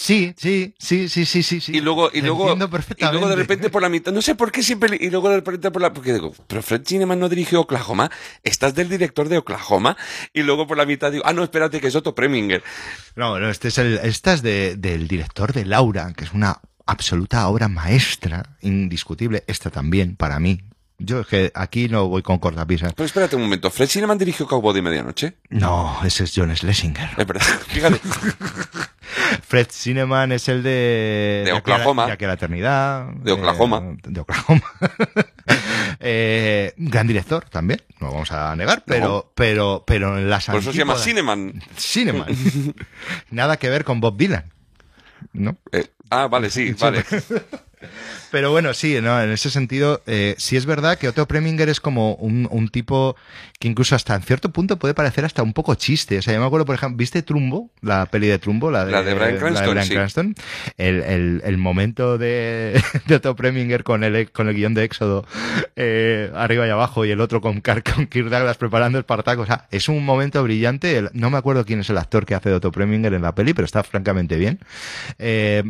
Sí, 0.00 0.32
sí, 0.38 0.72
sí, 0.78 1.10
sí, 1.10 1.26
sí, 1.26 1.42
sí, 1.42 1.60
sí. 1.60 1.76
y 1.76 1.82
luego, 1.82 2.08
y 2.10 2.22
luego, 2.22 2.54
y 2.54 3.04
luego 3.10 3.28
de 3.28 3.36
repente 3.36 3.68
por 3.68 3.82
la 3.82 3.90
mitad, 3.90 4.10
no 4.12 4.22
sé 4.22 4.34
por 4.34 4.50
qué 4.50 4.62
siempre, 4.62 4.96
y 4.98 5.10
luego 5.10 5.28
de 5.28 5.36
repente 5.36 5.70
por 5.70 5.82
la, 5.82 5.92
porque 5.92 6.14
digo, 6.14 6.34
pero 6.46 6.62
Fred 6.62 6.86
Cineman 6.86 7.20
no 7.20 7.28
dirigió 7.28 7.60
Oklahoma, 7.60 8.10
estás 8.42 8.74
del 8.74 8.88
director 8.88 9.28
de 9.28 9.36
Oklahoma, 9.36 9.98
y 10.32 10.42
luego 10.42 10.66
por 10.66 10.78
la 10.78 10.86
mitad 10.86 11.12
digo, 11.12 11.22
ah, 11.26 11.34
no, 11.34 11.44
espérate, 11.44 11.82
que 11.82 11.88
es 11.88 11.94
Otto 11.94 12.14
Preminger. 12.14 12.64
No, 13.14 13.38
no, 13.38 13.50
este 13.50 13.68
es 13.68 13.76
el, 13.76 13.98
esta 13.98 14.32
es 14.32 14.40
de, 14.40 14.76
del 14.76 15.06
director 15.06 15.52
de 15.52 15.66
Laura, 15.66 16.14
que 16.16 16.24
es 16.24 16.32
una 16.32 16.62
absoluta 16.86 17.46
obra 17.48 17.68
maestra, 17.68 18.56
indiscutible. 18.62 19.44
Esta 19.48 19.68
también, 19.68 20.16
para 20.16 20.40
mí. 20.40 20.62
Yo 21.02 21.20
es 21.20 21.26
que 21.26 21.50
aquí 21.54 21.88
no 21.88 22.08
voy 22.08 22.22
con 22.22 22.38
cortapisas. 22.38 22.92
Pero 22.92 23.06
espérate 23.06 23.34
un 23.34 23.42
momento, 23.42 23.70
Fred 23.70 23.88
Cineman 23.88 24.18
dirigió 24.18 24.46
Cowboy 24.46 24.74
de 24.74 24.82
Medianoche. 24.82 25.34
No, 25.48 25.98
ese 26.04 26.24
es 26.24 26.32
John 26.36 26.54
Schlesinger. 26.54 27.08
Es 27.16 27.26
verdad, 27.26 27.42
fíjate. 27.68 27.98
Fred 29.48 29.68
Cineman 29.70 30.30
es 30.32 30.48
el 30.48 30.62
de... 30.62 31.42
De 31.46 31.52
Oklahoma. 31.52 32.04
De 32.06 32.12
aquí 32.12 32.24
a 32.26 32.28
la 32.28 32.34
eternidad. 32.34 33.06
De 33.14 33.32
Oklahoma. 33.32 33.82
eh, 33.82 33.96
de 34.08 34.20
Oklahoma. 34.20 34.62
Eh, 36.02 36.72
gran 36.78 37.06
director 37.06 37.44
también, 37.50 37.82
no 37.98 38.06
lo 38.06 38.12
vamos 38.14 38.32
a 38.32 38.56
negar, 38.56 38.84
pero, 38.86 39.06
No. 39.06 39.26
pero, 39.34 39.84
pero 39.86 40.16
en 40.16 40.30
las 40.30 40.46
Por 40.46 40.56
eso 40.56 40.72
se 40.72 40.78
llama 40.78 40.96
Cineman. 40.96 41.62
Cineman. 41.76 42.28
Nada 43.30 43.58
que 43.58 43.68
ver 43.68 43.84
con 43.84 44.00
Bob 44.00 44.16
Dylan. 44.16 44.50
¿No? 45.34 45.58
Eh, 45.72 45.88
ah, 46.08 46.26
vale, 46.28 46.48
sí, 46.48 46.72
vale. 46.80 47.04
Pero 48.30 48.50
bueno, 48.50 48.74
sí, 48.74 48.98
¿no? 49.02 49.20
en 49.22 49.30
ese 49.30 49.50
sentido, 49.50 50.02
eh, 50.06 50.34
sí 50.38 50.56
es 50.56 50.66
verdad 50.66 50.98
que 50.98 51.08
Otto 51.08 51.26
Preminger 51.26 51.68
es 51.68 51.80
como 51.80 52.14
un, 52.14 52.46
un 52.50 52.68
tipo 52.68 53.16
que 53.58 53.68
incluso 53.68 53.94
hasta 53.96 54.14
en 54.14 54.22
cierto 54.22 54.50
punto 54.50 54.78
puede 54.78 54.94
parecer 54.94 55.24
hasta 55.24 55.42
un 55.42 55.52
poco 55.52 55.74
chiste. 55.74 56.18
O 56.18 56.22
sea, 56.22 56.34
yo 56.34 56.40
me 56.40 56.46
acuerdo, 56.46 56.64
por 56.64 56.74
ejemplo, 56.74 56.96
¿viste 56.96 57.22
Trumbo? 57.22 57.70
La 57.82 58.06
peli 58.06 58.26
de 58.28 58.38
Trumbo, 58.38 58.70
la 58.70 58.84
de, 58.84 58.92
La 58.92 59.02
de 59.02 59.14
Bryan 59.14 59.36
Cranston, 59.38 59.70
Bryan 59.70 59.86
sí. 59.86 59.94
Cranston. 59.94 60.34
El, 60.76 61.02
el- 61.02 61.42
el 61.44 61.58
momento 61.58 62.18
de, 62.18 62.80
de 63.06 63.14
Otto 63.16 63.34
Preminger 63.36 63.82
con 63.84 64.04
el, 64.04 64.30
con 64.30 64.48
el 64.48 64.54
guion 64.54 64.74
de 64.74 64.84
Éxodo 64.84 65.26
eh, 65.76 66.30
arriba 66.34 66.66
y 66.66 66.70
abajo 66.70 67.04
y 67.04 67.10
el 67.10 67.20
otro 67.20 67.40
con, 67.40 67.60
Car- 67.60 67.82
con 67.82 68.06
Kirk 68.06 68.28
Douglas 68.28 68.56
preparando 68.58 68.98
Espartaco. 68.98 69.42
O 69.42 69.46
sea, 69.46 69.66
es 69.70 69.88
un 69.88 70.04
momento 70.04 70.42
brillante. 70.42 71.04
No 71.12 71.30
me 71.30 71.38
acuerdo 71.38 71.64
quién 71.64 71.80
es 71.80 71.90
el 71.90 71.98
actor 71.98 72.26
que 72.26 72.34
hace 72.34 72.48
de 72.50 72.56
Otto 72.56 72.70
Preminger 72.72 73.12
en 73.14 73.22
la 73.22 73.34
peli, 73.34 73.54
pero 73.54 73.64
está 73.64 73.82
francamente 73.82 74.36
bien. 74.36 74.58
Eh, 75.18 75.62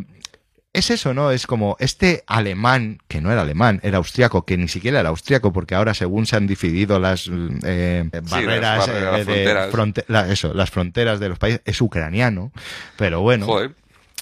es 0.73 0.89
eso, 0.89 1.13
¿no? 1.13 1.31
Es 1.31 1.47
como 1.47 1.75
este 1.79 2.23
alemán, 2.27 2.99
que 3.07 3.19
no 3.21 3.31
era 3.31 3.41
alemán, 3.41 3.79
era 3.83 3.97
austriaco, 3.97 4.45
que 4.45 4.57
ni 4.57 4.67
siquiera 4.67 4.99
era 5.01 5.09
austriaco, 5.09 5.51
porque 5.51 5.75
ahora 5.75 5.93
según 5.93 6.25
se 6.25 6.37
han 6.37 6.47
dividido 6.47 6.99
las 6.99 7.29
eh, 7.63 8.09
barreras, 8.29 8.87
las 8.87 8.87
barreras, 8.87 8.87
eh, 8.87 9.01
las 9.11 9.17
de 9.17 9.25
fronteras. 9.25 9.71
fronte- 9.71 10.05
la- 10.07 10.31
eso, 10.31 10.53
las 10.53 10.69
fronteras 10.69 11.19
de 11.19 11.29
los 11.29 11.39
países, 11.39 11.61
es 11.65 11.81
ucraniano, 11.81 12.51
pero 12.97 13.19
bueno, 13.21 13.45
Joder. 13.47 13.71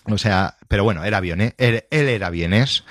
o 0.06 0.18
sea, 0.18 0.56
pero 0.68 0.84
bueno, 0.84 1.04
era 1.04 1.20
vienés, 1.20 1.54
él, 1.58 1.84
él 1.92 2.10
era 2.10 2.30
vienés, 2.32 2.84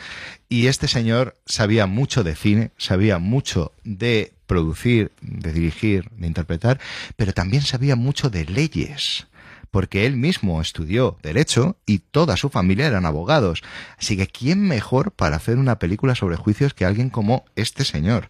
y 0.48 0.68
este 0.68 0.86
señor 0.89 1.36
sabía 1.44 1.86
mucho 1.86 2.22
de 2.24 2.35
cine, 2.36 2.70
sabía 2.78 3.18
mucho 3.18 3.72
de 3.85 4.32
producir, 4.47 5.10
de 5.20 5.52
dirigir, 5.52 6.09
de 6.16 6.26
interpretar, 6.26 6.78
pero 7.16 7.32
también 7.35 7.62
sabía 7.62 7.97
mucho 7.97 8.30
de 8.30 8.44
leyes 8.47 9.26
porque 9.70 10.06
él 10.06 10.16
mismo 10.16 10.60
estudió 10.60 11.18
derecho 11.22 11.76
y 11.86 11.98
toda 11.98 12.36
su 12.36 12.48
familia 12.48 12.86
eran 12.86 13.06
abogados. 13.06 13.62
Así 13.98 14.16
que 14.16 14.26
¿quién 14.26 14.66
mejor 14.66 15.12
para 15.12 15.36
hacer 15.36 15.58
una 15.58 15.78
película 15.78 16.14
sobre 16.14 16.36
juicios 16.36 16.74
que 16.74 16.84
alguien 16.84 17.10
como 17.10 17.44
este 17.56 17.84
señor? 17.84 18.28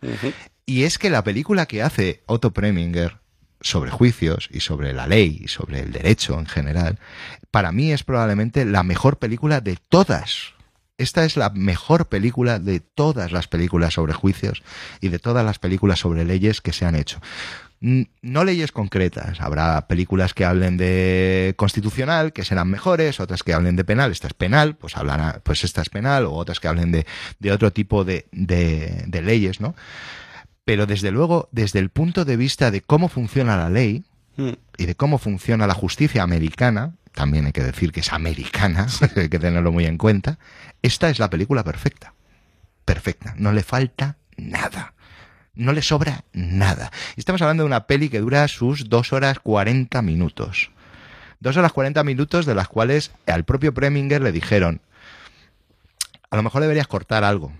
Y 0.66 0.85
es 0.85 0.98
que 0.98 1.10
la 1.10 1.24
película 1.24 1.66
que 1.66 1.82
hace 1.82 2.23
Otto 2.27 2.52
Preminger 2.52 3.19
sobre 3.60 3.90
juicios 3.90 4.48
y 4.52 4.60
sobre 4.60 4.93
la 4.93 5.06
ley 5.06 5.40
y 5.43 5.48
sobre 5.48 5.81
el 5.81 5.93
derecho 5.93 6.39
en 6.39 6.47
general, 6.47 6.98
para 7.51 7.73
mí 7.73 7.93
es 7.93 8.05
probablemente 8.05 8.65
la 8.65 8.82
mejor 8.82 9.19
película 9.19 9.60
de 9.60 9.77
todas. 9.89 10.55
Esta 10.97 11.24
es 11.24 11.36
la 11.36 11.51
mejor 11.51 12.09
película 12.09 12.59
de 12.59 12.81
todas 12.81 13.31
las 13.31 13.47
películas 13.47 13.94
sobre 13.94 14.12
juicios 14.12 14.62
y 15.01 15.09
de 15.09 15.19
todas 15.19 15.44
las 15.44 15.59
películas 15.59 16.01
sobre 16.01 16.24
leyes 16.24 16.60
que 16.60 16.73
se 16.73 16.85
han 16.85 16.97
hecho. 16.97 17.20
No 17.81 18.45
leyes 18.45 18.73
concretas. 18.73 19.41
Habrá 19.41 19.87
películas 19.87 20.35
que 20.35 20.45
hablen 20.45 20.77
de 20.77 21.55
constitucional, 21.57 22.33
que 22.33 22.45
serán 22.45 22.69
mejores, 22.69 23.21
otras 23.21 23.43
que 23.43 23.53
hablen 23.55 23.77
de 23.77 23.85
penal. 23.85 24.11
Esta 24.11 24.27
es 24.27 24.35
penal, 24.35 24.75
pues 24.77 24.97
hablará, 24.97 25.41
pues 25.45 25.63
esta 25.65 25.83
es 25.83 25.89
penal, 25.89 26.25
o 26.27 26.33
otras 26.33 26.59
que 26.61 26.69
hablen 26.69 26.91
de, 26.91 27.07
de 27.39 27.53
otro 27.53 27.73
tipo 27.73 28.05
de, 28.05 28.27
de, 28.33 29.05
de 29.07 29.23
leyes, 29.23 29.61
¿no? 29.61 29.75
Pero 30.65 30.87
desde 30.87 31.11
luego, 31.13 31.49
desde 31.53 31.79
el 31.79 31.91
punto 31.91 32.25
de 32.25 32.37
vista 32.37 32.71
de 32.71 32.81
cómo 32.83 33.09
funciona 33.09 33.57
la 33.57 33.71
ley 33.71 34.05
Mm. 34.39 34.53
y 34.77 34.87
de 34.87 34.95
cómo 34.95 35.19
funciona 35.19 35.67
la 35.67 35.75
justicia 35.75 36.23
americana, 36.23 36.95
también 37.13 37.47
hay 37.47 37.53
que 37.53 37.65
decir 37.65 37.91
que 37.91 37.99
es 38.01 38.13
americana, 38.13 38.87
hay 39.17 39.29
que 39.29 39.39
tenerlo 39.41 39.73
muy 39.73 39.85
en 39.85 39.99
cuenta, 39.99 40.39
esta 40.81 41.11
es 41.11 41.19
la 41.19 41.29
película 41.29 41.65
perfecta. 41.65 42.15
Perfecta. 42.85 43.35
No 43.37 43.53
le 43.53 43.65
falta 43.65 44.17
nada. 44.37 44.95
No 45.59 45.73
le 45.73 45.83
sobra 45.83 46.23
nada. 46.33 46.93
Y 47.17 47.21
Estamos 47.21 47.43
hablando 47.43 47.65
de 47.65 47.67
una 47.67 47.89
peli 47.89 48.09
que 48.11 48.21
dura 48.21 48.47
sus 48.47 48.89
dos 48.89 49.13
horas 49.13 49.41
40 49.41 50.01
minutos. 50.03 50.71
Dos 51.41 51.57
horas 51.57 51.73
40 51.73 52.05
minutos 52.05 52.47
de 52.47 52.55
las 52.55 52.69
cuales 52.69 53.11
al 53.27 53.45
propio 53.45 53.75
Preminger 53.75 54.23
le 54.23 54.31
dijeron, 54.31 54.81
a 56.31 56.37
lo 56.37 56.45
mejor 56.45 56.63
deberías 56.63 56.87
cortar 56.87 57.25
algo. 57.25 57.53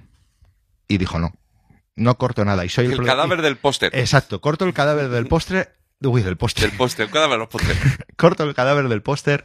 Y 0.87 0.99
dijo, 0.99 1.19
no, 1.19 1.35
no 1.97 2.17
corto 2.19 2.45
nada. 2.45 2.65
Y 2.65 2.69
soy 2.69 2.87
El 2.87 3.05
cadáver 3.05 3.43
del 3.43 3.57
póster. 3.57 3.91
Exacto, 3.93 4.41
corto 4.41 4.65
el 4.65 4.75
cadáver 4.75 5.09
del 5.09 5.27
póster. 5.27 5.75
Uy, 6.01 6.23
del 6.23 6.37
póster. 6.37 6.69
Del 6.69 6.79
póster, 6.79 7.07
el 7.07 7.13
cadáver 7.13 7.41
del 7.41 7.49
póster. 7.49 7.77
corto 8.17 8.45
el 8.45 8.55
cadáver 8.55 8.89
del 8.89 9.03
póster 9.03 9.45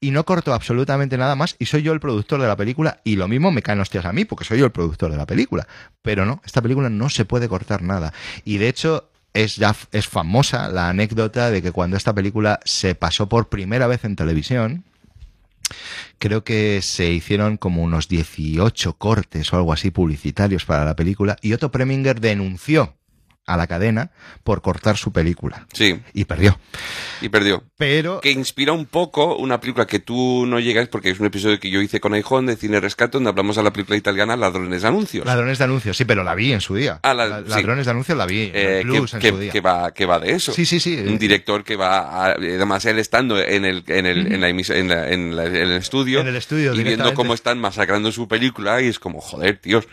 y 0.00 0.10
no 0.10 0.24
corto 0.24 0.54
absolutamente 0.54 1.18
nada 1.18 1.36
más 1.36 1.56
y 1.58 1.66
soy 1.66 1.82
yo 1.82 1.92
el 1.92 2.00
productor 2.00 2.40
de 2.40 2.48
la 2.48 2.56
película 2.56 3.00
y 3.04 3.16
lo 3.16 3.28
mismo 3.28 3.52
me 3.52 3.62
caen 3.62 3.80
hostias 3.80 4.06
a 4.06 4.12
mí 4.12 4.24
porque 4.24 4.44
soy 4.44 4.58
yo 4.58 4.64
el 4.64 4.72
productor 4.72 5.10
de 5.10 5.18
la 5.18 5.26
película. 5.26 5.68
Pero 6.02 6.24
no, 6.24 6.40
esta 6.44 6.62
película 6.62 6.88
no 6.88 7.10
se 7.10 7.26
puede 7.26 7.48
cortar 7.48 7.82
nada. 7.82 8.12
Y 8.44 8.58
de 8.58 8.68
hecho 8.68 9.10
es 9.34 9.56
ya 9.56 9.76
es 9.92 10.08
famosa 10.08 10.68
la 10.70 10.88
anécdota 10.88 11.50
de 11.50 11.62
que 11.62 11.70
cuando 11.70 11.96
esta 11.96 12.14
película 12.14 12.60
se 12.64 12.94
pasó 12.94 13.28
por 13.28 13.48
primera 13.48 13.86
vez 13.86 14.04
en 14.04 14.16
televisión, 14.16 14.84
creo 16.18 16.44
que 16.44 16.80
se 16.82 17.10
hicieron 17.10 17.58
como 17.58 17.82
unos 17.82 18.08
18 18.08 18.94
cortes 18.94 19.52
o 19.52 19.56
algo 19.56 19.72
así 19.72 19.90
publicitarios 19.90 20.64
para 20.64 20.84
la 20.84 20.96
película 20.96 21.36
y 21.42 21.52
Otto 21.52 21.70
Preminger 21.70 22.20
denunció 22.20 22.96
a 23.52 23.56
la 23.56 23.66
cadena 23.66 24.10
por 24.44 24.62
cortar 24.62 24.96
su 24.96 25.12
película 25.12 25.66
Sí, 25.72 26.00
y 26.14 26.24
perdió. 26.24 26.58
y 27.20 27.28
perdió. 27.28 27.64
Pero 27.76 28.20
Que 28.20 28.30
inspira 28.30 28.72
un 28.72 28.86
poco 28.86 29.36
una 29.36 29.60
película 29.60 29.86
que 29.86 29.98
tú 30.00 30.44
no 30.46 30.60
llegas, 30.60 30.88
porque 30.88 31.10
es 31.10 31.20
un 31.20 31.26
episodio 31.26 31.58
que 31.58 31.70
yo 31.70 31.80
hice 31.80 32.00
con 32.00 32.14
Aijón 32.14 32.46
de 32.46 32.56
Cine 32.56 32.80
Rescate, 32.80 33.12
donde 33.16 33.30
hablamos 33.30 33.56
de 33.56 33.62
la 33.62 33.72
película 33.72 33.96
italiana 33.96 34.36
Ladrones 34.36 34.82
de 34.82 34.88
Anuncios. 34.88 35.26
Ladrones 35.26 35.58
de 35.58 35.64
anuncios, 35.64 35.96
sí, 35.96 36.04
pero 36.04 36.22
la 36.24 36.34
vi 36.34 36.52
en 36.52 36.60
su 36.60 36.74
día. 36.76 37.00
Ah, 37.02 37.14
la- 37.14 37.38
sí. 37.42 37.48
Ladrones 37.48 37.86
de 37.86 37.90
anuncios 37.90 38.16
la 38.18 38.26
vi 38.26 38.42
en 38.44 38.50
Eh, 38.54 38.80
Plus 38.82 39.10
que, 39.12 39.16
en 39.16 39.20
que- 39.22 39.28
su 39.30 39.38
día. 39.38 39.52
que 39.52 39.60
va, 39.60 39.92
que 39.94 40.06
va 40.06 40.18
de 40.18 40.32
eso. 40.32 40.52
Sí, 40.52 40.64
sí, 40.66 40.78
sí. 40.80 40.96
Un 41.06 41.18
director 41.18 41.64
que 41.64 41.76
va, 41.76 41.98
a- 42.26 42.32
además 42.32 42.84
él 42.84 42.98
estando 42.98 43.38
en 43.40 43.64
el, 43.64 43.84
en 43.86 44.06
el, 44.06 44.32
en 44.32 44.40
la 44.40 44.48
en 44.50 44.88
la- 44.88 45.08
en 45.10 45.36
la- 45.36 45.46
en 45.46 45.54
el 45.56 45.72
estudio, 45.72 46.20
En 46.20 46.28
el 46.28 46.36
estudio, 46.36 46.74
y 46.74 46.82
viendo 46.82 47.12
cómo 47.14 47.34
están 47.34 47.58
masacrando 47.58 48.12
su 48.12 48.28
película, 48.28 48.80
y 48.82 48.86
es 48.88 48.98
como, 48.98 49.20
joder, 49.20 49.56
tíos. 49.58 49.86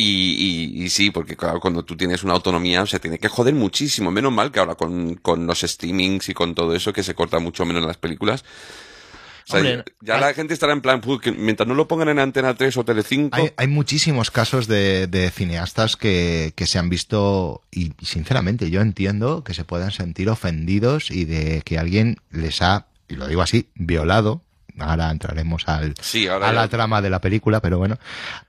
Y, 0.00 0.72
y, 0.78 0.84
y 0.84 0.88
sí, 0.90 1.10
porque 1.10 1.36
claro, 1.36 1.60
cuando 1.60 1.84
tú 1.84 1.96
tienes 1.96 2.22
una 2.24 2.32
autonomía, 2.34 2.82
o 2.82 2.86
sea, 2.86 2.98
tiene 2.98 3.18
que 3.18 3.28
joder 3.28 3.54
muchísimo. 3.54 4.10
Menos 4.10 4.32
mal 4.32 4.50
que 4.50 4.60
ahora 4.60 4.74
con, 4.74 5.16
con 5.16 5.46
los 5.46 5.60
streamings 5.60 6.28
y 6.28 6.34
con 6.34 6.54
todo 6.54 6.74
eso, 6.74 6.92
que 6.92 7.02
se 7.02 7.14
corta 7.14 7.38
mucho 7.38 7.64
menos 7.64 7.84
las 7.84 7.96
películas. 7.98 8.44
O 9.48 9.52
sea, 9.52 9.60
Hombre, 9.60 9.84
ya 10.00 10.14
hay- 10.14 10.20
la 10.20 10.34
gente 10.34 10.54
estará 10.54 10.72
en 10.72 10.80
plan, 10.80 11.00
"Puh, 11.00 11.18
que 11.18 11.32
mientras 11.32 11.66
no 11.66 11.74
lo 11.74 11.88
pongan 11.88 12.08
en 12.08 12.18
Antena 12.20 12.54
3 12.54 12.76
o 12.76 12.84
Telecinco, 12.84 13.36
Hay, 13.36 13.50
hay 13.56 13.66
muchísimos 13.66 14.30
casos 14.30 14.68
de, 14.68 15.06
de 15.08 15.30
cineastas 15.30 15.96
que, 15.96 16.52
que 16.54 16.66
se 16.66 16.78
han 16.78 16.88
visto 16.88 17.62
y 17.72 17.92
sinceramente 18.02 18.70
yo 18.70 18.80
entiendo 18.80 19.42
que 19.42 19.54
se 19.54 19.64
puedan 19.64 19.90
sentir 19.90 20.28
ofendidos 20.28 21.10
y 21.10 21.24
de 21.24 21.62
que 21.64 21.78
alguien 21.78 22.18
les 22.30 22.62
ha, 22.62 22.86
y 23.08 23.16
lo 23.16 23.26
digo 23.26 23.42
así, 23.42 23.68
violado. 23.74 24.42
Ahora 24.82 25.10
entraremos 25.10 25.68
al, 25.68 25.94
Sí, 26.00 26.26
ahora 26.26 26.48
a 26.48 26.52
ya- 26.52 26.60
la 26.60 26.68
trama 26.68 27.00
de 27.02 27.10
la 27.10 27.20
película, 27.20 27.60
pero 27.60 27.78
bueno, 27.78 27.98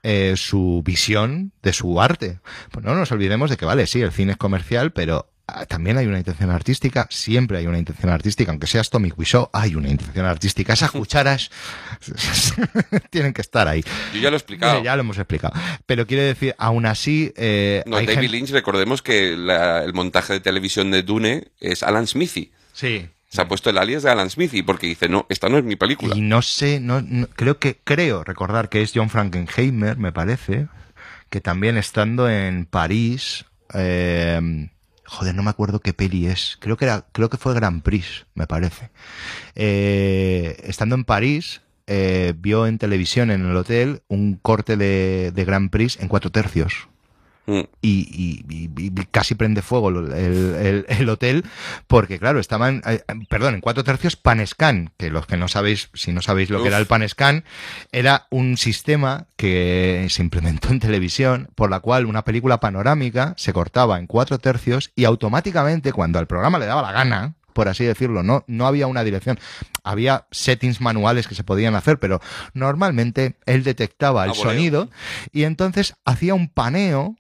eh, 0.04 0.34
su 0.38 0.82
visión 0.86 1.52
de 1.62 1.74
su 1.74 2.02
arte. 2.02 2.40
Pues 2.72 2.86
no 2.86 2.96
nos 2.96 3.12
olvidemos 3.12 3.50
de 3.50 3.58
que, 3.58 3.66
vale, 3.66 3.88
sí, 3.88 4.02
el 4.02 4.12
cine 4.12 4.34
es 4.34 4.38
comercial, 4.38 4.92
pero 4.92 5.28
ah, 5.48 5.66
también 5.66 5.98
hay 5.98 6.06
una 6.08 6.18
intención 6.18 6.50
artística, 6.50 7.08
siempre 7.10 7.58
hay 7.58 7.68
una 7.68 7.78
intención 7.80 8.10
artística, 8.12 8.52
aunque 8.52 8.68
seas 8.68 8.90
Tommy 8.90 9.12
Wiseau, 9.16 9.50
hay 9.54 9.76
una 9.76 9.90
intención 9.90 10.26
artística. 10.26 10.74
Esas 10.74 10.92
cucharas 11.00 11.50
tienen 13.10 13.34
que 13.34 13.42
estar 13.42 13.68
ahí. 13.68 13.84
yo 14.14 14.20
ya 14.22 14.30
lo 14.30 14.36
he 14.36 14.38
explicado. 14.38 14.84
Ya 14.84 14.96
lo 14.96 15.02
hemos 15.02 15.18
explicado. 15.18 15.54
Pero 15.86 16.08
quiere 16.08 16.24
decir, 16.24 16.56
aún 16.58 16.86
así, 16.86 17.34
eh, 17.36 17.84
No, 17.86 17.98
hay 17.98 18.06
David 18.06 18.20
gente- 18.22 18.32
Lynch, 18.38 18.50
recordemos 18.52 19.02
que 19.02 19.36
la- 19.38 19.84
el 19.84 19.94
montaje 19.94 20.34
de 20.34 20.40
televisión 20.40 20.92
de 20.92 21.04
Dune 21.04 21.52
es 21.60 21.84
Alan 21.84 22.08
Smithy. 22.08 22.52
Sí. 22.74 23.10
Se 23.32 23.42
ha 23.42 23.48
puesto 23.48 23.70
el 23.70 23.78
alias 23.78 24.04
de 24.04 24.10
Alan 24.12 24.30
Smithy 24.30 24.62
porque 24.62 24.88
dice, 24.88 25.08
no, 25.08 25.26
esta 25.30 25.48
no 25.48 25.58
es 25.58 25.64
mi 25.64 25.78
película. 25.78 26.16
Y 26.18 26.20
no 26.22 26.42
sé, 26.42 26.82
no, 26.82 27.02
no- 27.02 27.28
creo 27.28 27.60
que 27.60 27.78
creo 27.82 28.26
recordar 28.26 28.68
que 28.68 28.82
es 28.82 28.92
John 28.94 29.10
Frankenheimer, 29.10 29.98
me 29.98 30.12
parece, 30.12 30.68
que 31.30 31.40
también 31.40 31.78
estando 31.78 32.30
en 32.30 32.66
París, 32.66 33.46
eh, 33.74 34.68
joder, 35.06 35.34
no 35.34 35.44
me 35.44 35.50
acuerdo 35.50 35.80
qué 35.80 35.94
peli 35.94 36.28
es. 36.28 36.58
Creo 36.60 36.76
que 36.76 36.84
era, 36.84 37.06
creo 37.14 37.30
que 37.30 37.38
fue 37.38 37.54
Grand 37.54 37.82
Prix, 37.82 38.26
me 38.36 38.48
parece. 38.48 38.90
Eh, 39.56 40.58
estando 40.66 40.96
en 40.96 41.06
París, 41.06 41.62
eh, 41.88 42.34
vio 42.38 42.68
en 42.68 42.78
televisión 42.78 43.32
en 43.32 43.46
el 43.50 43.56
hotel 43.56 44.02
un 44.10 44.36
corte 44.42 44.76
de, 44.76 45.32
de 45.34 45.46
Grand 45.46 45.70
Prix 45.70 45.98
en 46.02 46.10
cuatro 46.10 46.32
tercios. 46.32 46.90
Mm. 47.48 47.62
y, 47.82 47.90
y- 47.92 48.46
y- 48.50 48.70
y 48.78 48.92
casi 49.10 49.34
prende 49.34 49.64
fuego 49.64 49.90
el, 49.90 50.12
el- 50.14 50.86
el 50.88 51.10
hotel 51.10 51.44
porque 51.88 52.20
claro 52.20 52.40
estaban 52.40 52.84
eh, 52.86 53.02
perdón 53.30 53.56
en 53.56 53.62
cuatro 53.62 53.84
tercios 53.84 54.16
panescan 54.16 54.92
que 54.98 55.10
los 55.10 55.26
que 55.26 55.38
no 55.38 55.48
sabéis 55.48 55.90
si 55.96 56.12
no 56.12 56.22
sabéis 56.22 56.52
lo 56.52 56.58
Uf. 56.58 56.62
que 56.64 56.68
era 56.68 56.78
el 56.78 56.86
panescan 56.86 57.44
era 57.92 58.28
un 58.30 58.58
sistema 58.58 59.26
que 59.38 60.06
se 60.12 60.22
implementó 60.22 60.70
en 60.70 60.80
televisión 60.80 61.50
por 61.56 61.72
la 61.72 61.80
cual 61.80 62.06
una 62.06 62.24
película 62.24 62.60
panorámica 62.60 63.34
se 63.38 63.54
cortaba 63.54 63.98
en 63.98 64.06
cuatro 64.06 64.38
tercios 64.38 64.92
y 64.96 65.06
automáticamente 65.06 65.94
cuando 65.94 66.20
al 66.20 66.28
programa 66.28 66.60
le 66.60 66.68
daba 66.68 66.84
la 66.84 66.92
gana 66.92 67.34
por 67.54 67.68
así 67.68 67.84
decirlo, 67.84 68.24
no, 68.24 68.46
no 68.48 68.66
había 68.66 68.88
una 68.88 69.04
dirección. 69.04 69.38
Había 69.84 70.26
settings 70.32 70.80
manuales 70.80 71.28
que 71.28 71.36
se 71.36 71.44
podían 71.44 71.76
hacer, 71.76 72.00
pero 72.00 72.22
normalmente 72.54 73.36
él 73.46 73.64
detectaba 73.64 74.24
el 74.24 74.32
Ah, 74.32 74.36
sonido 74.36 74.90
y 75.34 75.44
entonces 75.44 75.96
hacía 76.06 76.34
un 76.34 76.48
paneo 76.48 77.18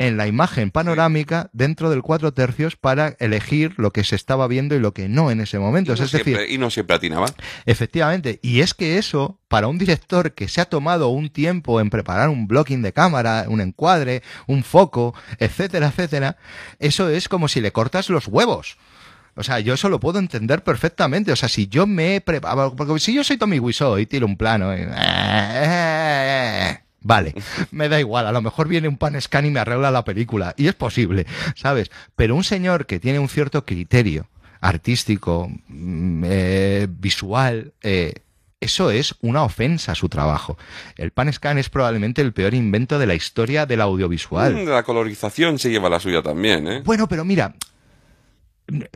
en 0.00 0.16
la 0.16 0.26
imagen 0.26 0.70
panorámica 0.70 1.50
dentro 1.52 1.90
del 1.90 2.00
cuatro 2.00 2.32
tercios 2.32 2.74
para 2.74 3.16
elegir 3.18 3.74
lo 3.76 3.90
que 3.92 4.02
se 4.02 4.16
estaba 4.16 4.48
viendo 4.48 4.74
y 4.74 4.80
lo 4.80 4.94
que 4.94 5.10
no 5.10 5.30
en 5.30 5.42
ese 5.42 5.58
momento. 5.58 5.92
Y 5.92 5.94
no, 5.98 6.02
es 6.02 6.10
decir, 6.10 6.24
siempre, 6.24 6.50
y 6.54 6.56
no 6.56 6.70
siempre 6.70 6.96
atinaba. 6.96 7.26
Efectivamente, 7.66 8.40
y 8.42 8.62
es 8.62 8.72
que 8.72 8.96
eso, 8.96 9.38
para 9.48 9.68
un 9.68 9.76
director 9.76 10.32
que 10.32 10.48
se 10.48 10.62
ha 10.62 10.64
tomado 10.64 11.08
un 11.10 11.28
tiempo 11.28 11.82
en 11.82 11.90
preparar 11.90 12.30
un 12.30 12.48
blocking 12.48 12.80
de 12.80 12.94
cámara, 12.94 13.44
un 13.48 13.60
encuadre, 13.60 14.22
un 14.46 14.64
foco, 14.64 15.14
etcétera, 15.38 15.88
etcétera, 15.88 16.38
eso 16.78 17.10
es 17.10 17.28
como 17.28 17.46
si 17.46 17.60
le 17.60 17.70
cortas 17.70 18.08
los 18.08 18.26
huevos. 18.26 18.78
O 19.36 19.42
sea, 19.44 19.60
yo 19.60 19.74
eso 19.74 19.88
lo 19.88 20.00
puedo 20.00 20.18
entender 20.18 20.64
perfectamente. 20.64 21.30
O 21.30 21.36
sea, 21.36 21.48
si 21.48 21.68
yo 21.68 21.86
me 21.86 22.16
he 22.16 22.20
preparado, 22.20 22.74
porque 22.74 22.98
si 22.98 23.14
yo 23.14 23.22
soy 23.22 23.36
Tommy 23.36 23.58
Wiseau 23.58 23.96
y 23.98 24.06
tiro 24.06 24.26
un 24.26 24.36
plano, 24.36 24.74
y- 24.76 24.80
vale, 27.02 27.34
me 27.70 27.88
da 27.88 27.98
igual. 28.00 28.26
A 28.26 28.32
lo 28.32 28.42
mejor 28.42 28.68
viene 28.68 28.88
un 28.88 28.96
pan 28.96 29.20
scan 29.20 29.46
y 29.46 29.50
me 29.50 29.60
arregla 29.60 29.90
la 29.90 30.04
película. 30.04 30.54
Y 30.56 30.66
es 30.68 30.74
posible, 30.74 31.26
¿sabes? 31.56 31.90
Pero 32.16 32.34
un 32.36 32.44
señor 32.44 32.86
que 32.86 32.98
tiene 33.00 33.18
un 33.18 33.28
cierto 33.28 33.64
criterio 33.64 34.26
artístico, 34.60 35.50
mm, 35.68 36.24
eh, 36.26 36.86
visual, 36.90 37.72
eh, 37.82 38.12
eso 38.60 38.90
es 38.90 39.14
una 39.22 39.42
ofensa 39.42 39.92
a 39.92 39.94
su 39.94 40.10
trabajo. 40.10 40.58
El 40.96 41.12
pan 41.12 41.32
scan 41.32 41.56
es 41.56 41.70
probablemente 41.70 42.20
el 42.20 42.34
peor 42.34 42.52
invento 42.52 42.98
de 42.98 43.06
la 43.06 43.14
historia 43.14 43.64
del 43.64 43.80
audiovisual. 43.80 44.54
Mm, 44.54 44.68
La 44.68 44.82
colorización 44.82 45.58
se 45.58 45.70
lleva 45.70 45.88
la 45.88 45.98
suya 45.98 46.20
también, 46.20 46.68
¿eh? 46.68 46.82
Bueno, 46.84 47.08
pero 47.08 47.24
mira, 47.24 47.54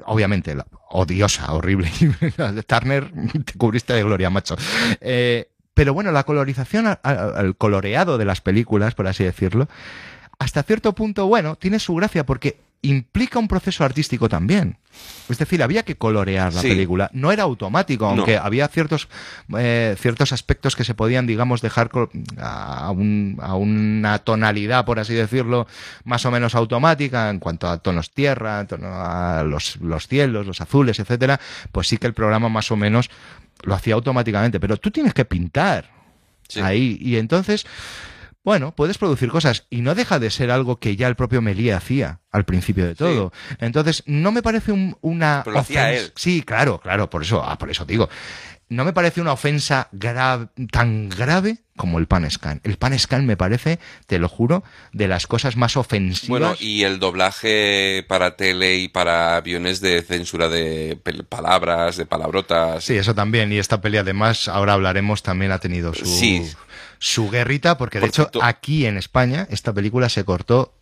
obviamente, 0.04 0.54
la- 0.54 0.66
odiosa, 0.90 1.52
horrible. 1.52 1.90
Turner, 2.66 3.10
te 3.44 3.54
cubriste 3.54 3.92
de 3.94 4.02
gloria, 4.04 4.30
macho. 4.30 4.56
Eh, 5.00 5.48
pero 5.74 5.92
bueno, 5.92 6.12
la 6.12 6.24
colorización, 6.24 6.96
el 7.38 7.56
coloreado 7.56 8.16
de 8.16 8.24
las 8.24 8.40
películas, 8.40 8.94
por 8.94 9.08
así 9.08 9.24
decirlo, 9.24 9.68
hasta 10.38 10.62
cierto 10.62 10.94
punto, 10.94 11.26
bueno, 11.26 11.56
tiene 11.56 11.78
su 11.78 11.94
gracia 11.94 12.24
porque 12.24 12.58
implica 12.88 13.38
un 13.38 13.48
proceso 13.48 13.84
artístico 13.84 14.28
también. 14.28 14.76
Es 15.28 15.38
decir, 15.38 15.62
había 15.62 15.82
que 15.84 15.96
colorear 15.96 16.52
la 16.54 16.60
Sí. 16.60 16.68
película. 16.68 17.10
No 17.12 17.32
era 17.32 17.42
automático, 17.42 18.04
No. 18.04 18.10
aunque 18.12 18.36
había 18.36 18.68
ciertos, 18.68 19.08
eh, 19.58 19.96
ciertos 19.98 20.32
aspectos 20.32 20.76
que 20.76 20.84
se 20.84 20.94
podían, 20.94 21.26
digamos, 21.26 21.60
dejar 21.62 21.90
a, 22.38 22.90
un- 22.90 23.38
a 23.42 23.54
una 23.54 24.18
tonalidad, 24.20 24.84
por 24.84 24.98
así 25.00 25.14
decirlo, 25.14 25.66
más 26.04 26.24
o 26.26 26.30
menos 26.30 26.54
automática 26.54 27.30
en 27.30 27.38
cuanto 27.40 27.68
a 27.68 27.78
tonos 27.78 28.10
tierra, 28.10 28.66
tono 28.66 28.86
a 28.88 29.42
los, 29.44 29.76
los 29.76 30.06
cielos, 30.06 30.46
los 30.46 30.60
azules, 30.60 30.98
etcétera, 31.00 31.40
pues 31.72 31.88
sí 31.88 31.96
que 31.98 32.06
el 32.06 32.14
programa 32.14 32.48
más 32.48 32.70
o 32.70 32.76
menos 32.76 33.10
lo 33.62 33.74
hacía 33.74 33.94
automáticamente. 33.94 34.60
Pero 34.60 34.76
tú 34.76 34.90
tienes 34.90 35.14
que 35.14 35.24
pintar 35.24 35.90
Sí. 36.48 36.60
ahí. 36.60 36.98
Y 37.00 37.16
entonces, 37.16 37.64
bueno, 38.44 38.74
puedes 38.76 38.98
producir 38.98 39.30
cosas 39.30 39.66
y 39.70 39.80
no 39.80 39.94
deja 39.94 40.18
de 40.18 40.30
ser 40.30 40.50
algo 40.50 40.76
que 40.78 40.96
ya 40.96 41.08
el 41.08 41.16
propio 41.16 41.40
Melie 41.42 41.72
hacía 41.72 42.20
al 42.30 42.44
principio 42.44 42.86
de 42.86 42.94
todo. 42.94 43.32
Entonces, 43.58 44.02
no 44.06 44.30
me 44.32 44.42
parece 44.42 44.70
un- 44.72 44.96
una... 45.00 45.40
Pero 45.44 45.54
lo 45.54 45.60
hacía 45.60 45.90
ofens- 45.90 45.96
él. 45.96 46.12
Sí, 46.14 46.42
claro, 46.42 46.78
claro, 46.80 47.08
por 47.10 47.22
eso, 47.22 47.42
ah, 47.42 47.56
por 47.58 47.70
eso 47.70 47.84
digo. 47.84 48.08
No 48.70 48.84
me 48.86 48.94
parece 48.94 49.20
una 49.20 49.32
ofensa 49.32 49.88
gra- 49.92 50.50
tan 50.70 51.08
grave 51.10 51.58
como 51.76 51.98
el 51.98 52.06
pan 52.06 52.28
scan. 52.30 52.60
El 52.64 52.76
pan 52.78 52.98
scan 52.98 53.26
me 53.26 53.36
parece, 53.36 53.78
te 54.06 54.18
lo 54.18 54.28
juro, 54.28 54.64
de 54.92 55.06
las 55.06 55.26
cosas 55.26 55.56
más 55.56 55.76
ofensivas. 55.76 56.28
Bueno, 56.28 56.54
y 56.58 56.82
el 56.82 56.98
doblaje 56.98 58.04
para 58.08 58.36
tele 58.36 58.76
y 58.78 58.88
para 58.88 59.36
aviones 59.36 59.80
de 59.80 60.02
censura 60.02 60.48
de 60.48 60.98
palabras, 61.28 61.96
de 61.98 62.06
palabrotas. 62.06 62.84
Sí, 62.84 62.96
eso 62.96 63.14
también. 63.14 63.52
Y 63.52 63.58
esta 63.58 63.80
peli, 63.80 63.98
además, 63.98 64.48
ahora 64.48 64.72
hablaremos, 64.72 65.22
también 65.22 65.52
ha 65.52 65.58
tenido 65.58 65.92
su, 65.94 66.06
Sí. 66.06 66.42
Su 67.04 67.28
guerrita, 67.28 67.76
porque 67.76 68.00
de 68.00 68.08
Por 68.08 68.08
hecho, 68.08 68.30
aquí 68.40 68.86
en 68.86 68.96
España, 68.96 69.46
esta 69.50 69.74
película 69.74 70.08
se 70.08 70.24
cortó, 70.24 70.72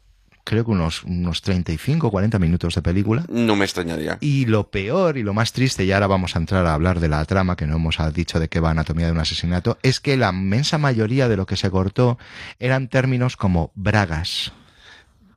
creo 0.45 0.65
que 0.65 0.71
unos, 0.71 1.03
unos 1.03 1.43
35 1.43 2.07
o 2.07 2.11
40 2.13 2.39
minutos 2.39 2.77
de 2.77 2.83
película. 2.83 3.25
No 3.29 3.57
me 3.57 3.65
extrañaría. 3.65 4.19
Y 4.21 4.47
lo 4.47 4.71
peor 4.71 5.19
y 5.19 5.25
lo 5.25 5.35
más 5.35 5.53
triste, 5.53 5.85
y 5.85 5.91
ahora 5.91 6.07
vamos 6.07 6.37
a 6.37 6.39
entrar 6.39 6.65
a 6.65 6.75
hablar 6.75 7.01
de 7.01 7.09
la 7.09 7.25
trama, 7.25 7.57
que 7.57 7.67
no 7.67 7.75
hemos 7.75 7.99
dicho 8.15 8.39
de 8.39 8.47
qué 8.47 8.61
va 8.61 8.71
Anatomía 8.71 9.07
de 9.07 9.13
un 9.13 9.19
asesinato, 9.19 9.79
es 9.83 9.99
que 9.99 10.17
la 10.17 10.31
inmensa 10.31 10.79
mayoría 10.79 11.27
de 11.27 11.37
lo 11.37 11.45
que 11.45 11.57
se 11.57 11.71
cortó 11.71 12.19
eran 12.61 12.87
términos 12.87 13.37
como 13.37 13.73
bragas. 13.75 14.53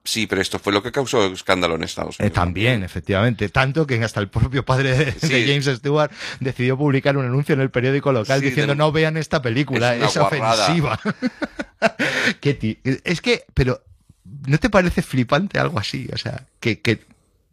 Sí, 0.05 0.27
pero 0.27 0.39
esto 0.41 0.59
fue 0.59 0.71
lo 0.71 0.83
que 0.83 0.91
causó 0.91 1.25
escándalo 1.25 1.75
en 1.75 1.83
Estados 1.83 2.19
Eh, 2.19 2.23
Unidos. 2.23 2.35
también, 2.35 2.83
efectivamente. 2.83 3.49
Tanto 3.49 3.85
que 3.87 4.01
hasta 4.03 4.19
el 4.19 4.29
propio 4.29 4.63
padre 4.63 4.95
de, 4.95 5.11
Sí. 5.13 5.27
de 5.29 5.47
James 5.47 5.65
Stewart 5.79 6.11
decidió 6.39 6.77
publicar 6.77 7.17
un 7.17 7.25
anuncio 7.25 7.53
en 7.55 7.61
el 7.61 7.71
periódico 7.71 8.11
local 8.11 8.39
Sí, 8.39 8.45
diciendo 8.45 8.75
no 8.75 8.91
vean 8.91 9.17
esta 9.17 9.41
película, 9.41 9.95
Es 9.95 10.03
es, 10.11 10.15
una 10.15 10.29
guarrada". 10.29 10.63
ofensiva. 10.63 10.99
Es 13.03 13.21
que, 13.21 13.45
pero, 13.53 13.81
¿no 14.47 14.57
te 14.57 14.69
parece 14.69 15.01
flipante 15.01 15.59
algo 15.59 15.79
así? 15.79 16.07
O 16.13 16.17
sea, 16.17 16.45
que, 16.59 16.79
que, 16.81 17.01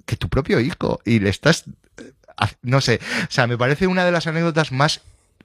que 0.07 0.17
tu 0.17 0.29
propio 0.29 0.61
hijo 0.61 1.01
y 1.05 1.19
le 1.21 1.31
estás... 1.31 1.65
eh, 1.99 2.13
No 2.63 2.81
sé, 2.81 3.01
o 3.29 3.31
sea, 3.31 3.47
me 3.47 3.59
parece 3.59 3.87
una 3.87 4.05
de 4.05 4.13
las 4.13 4.27
anécdotas 4.27 4.73
más 4.73 5.01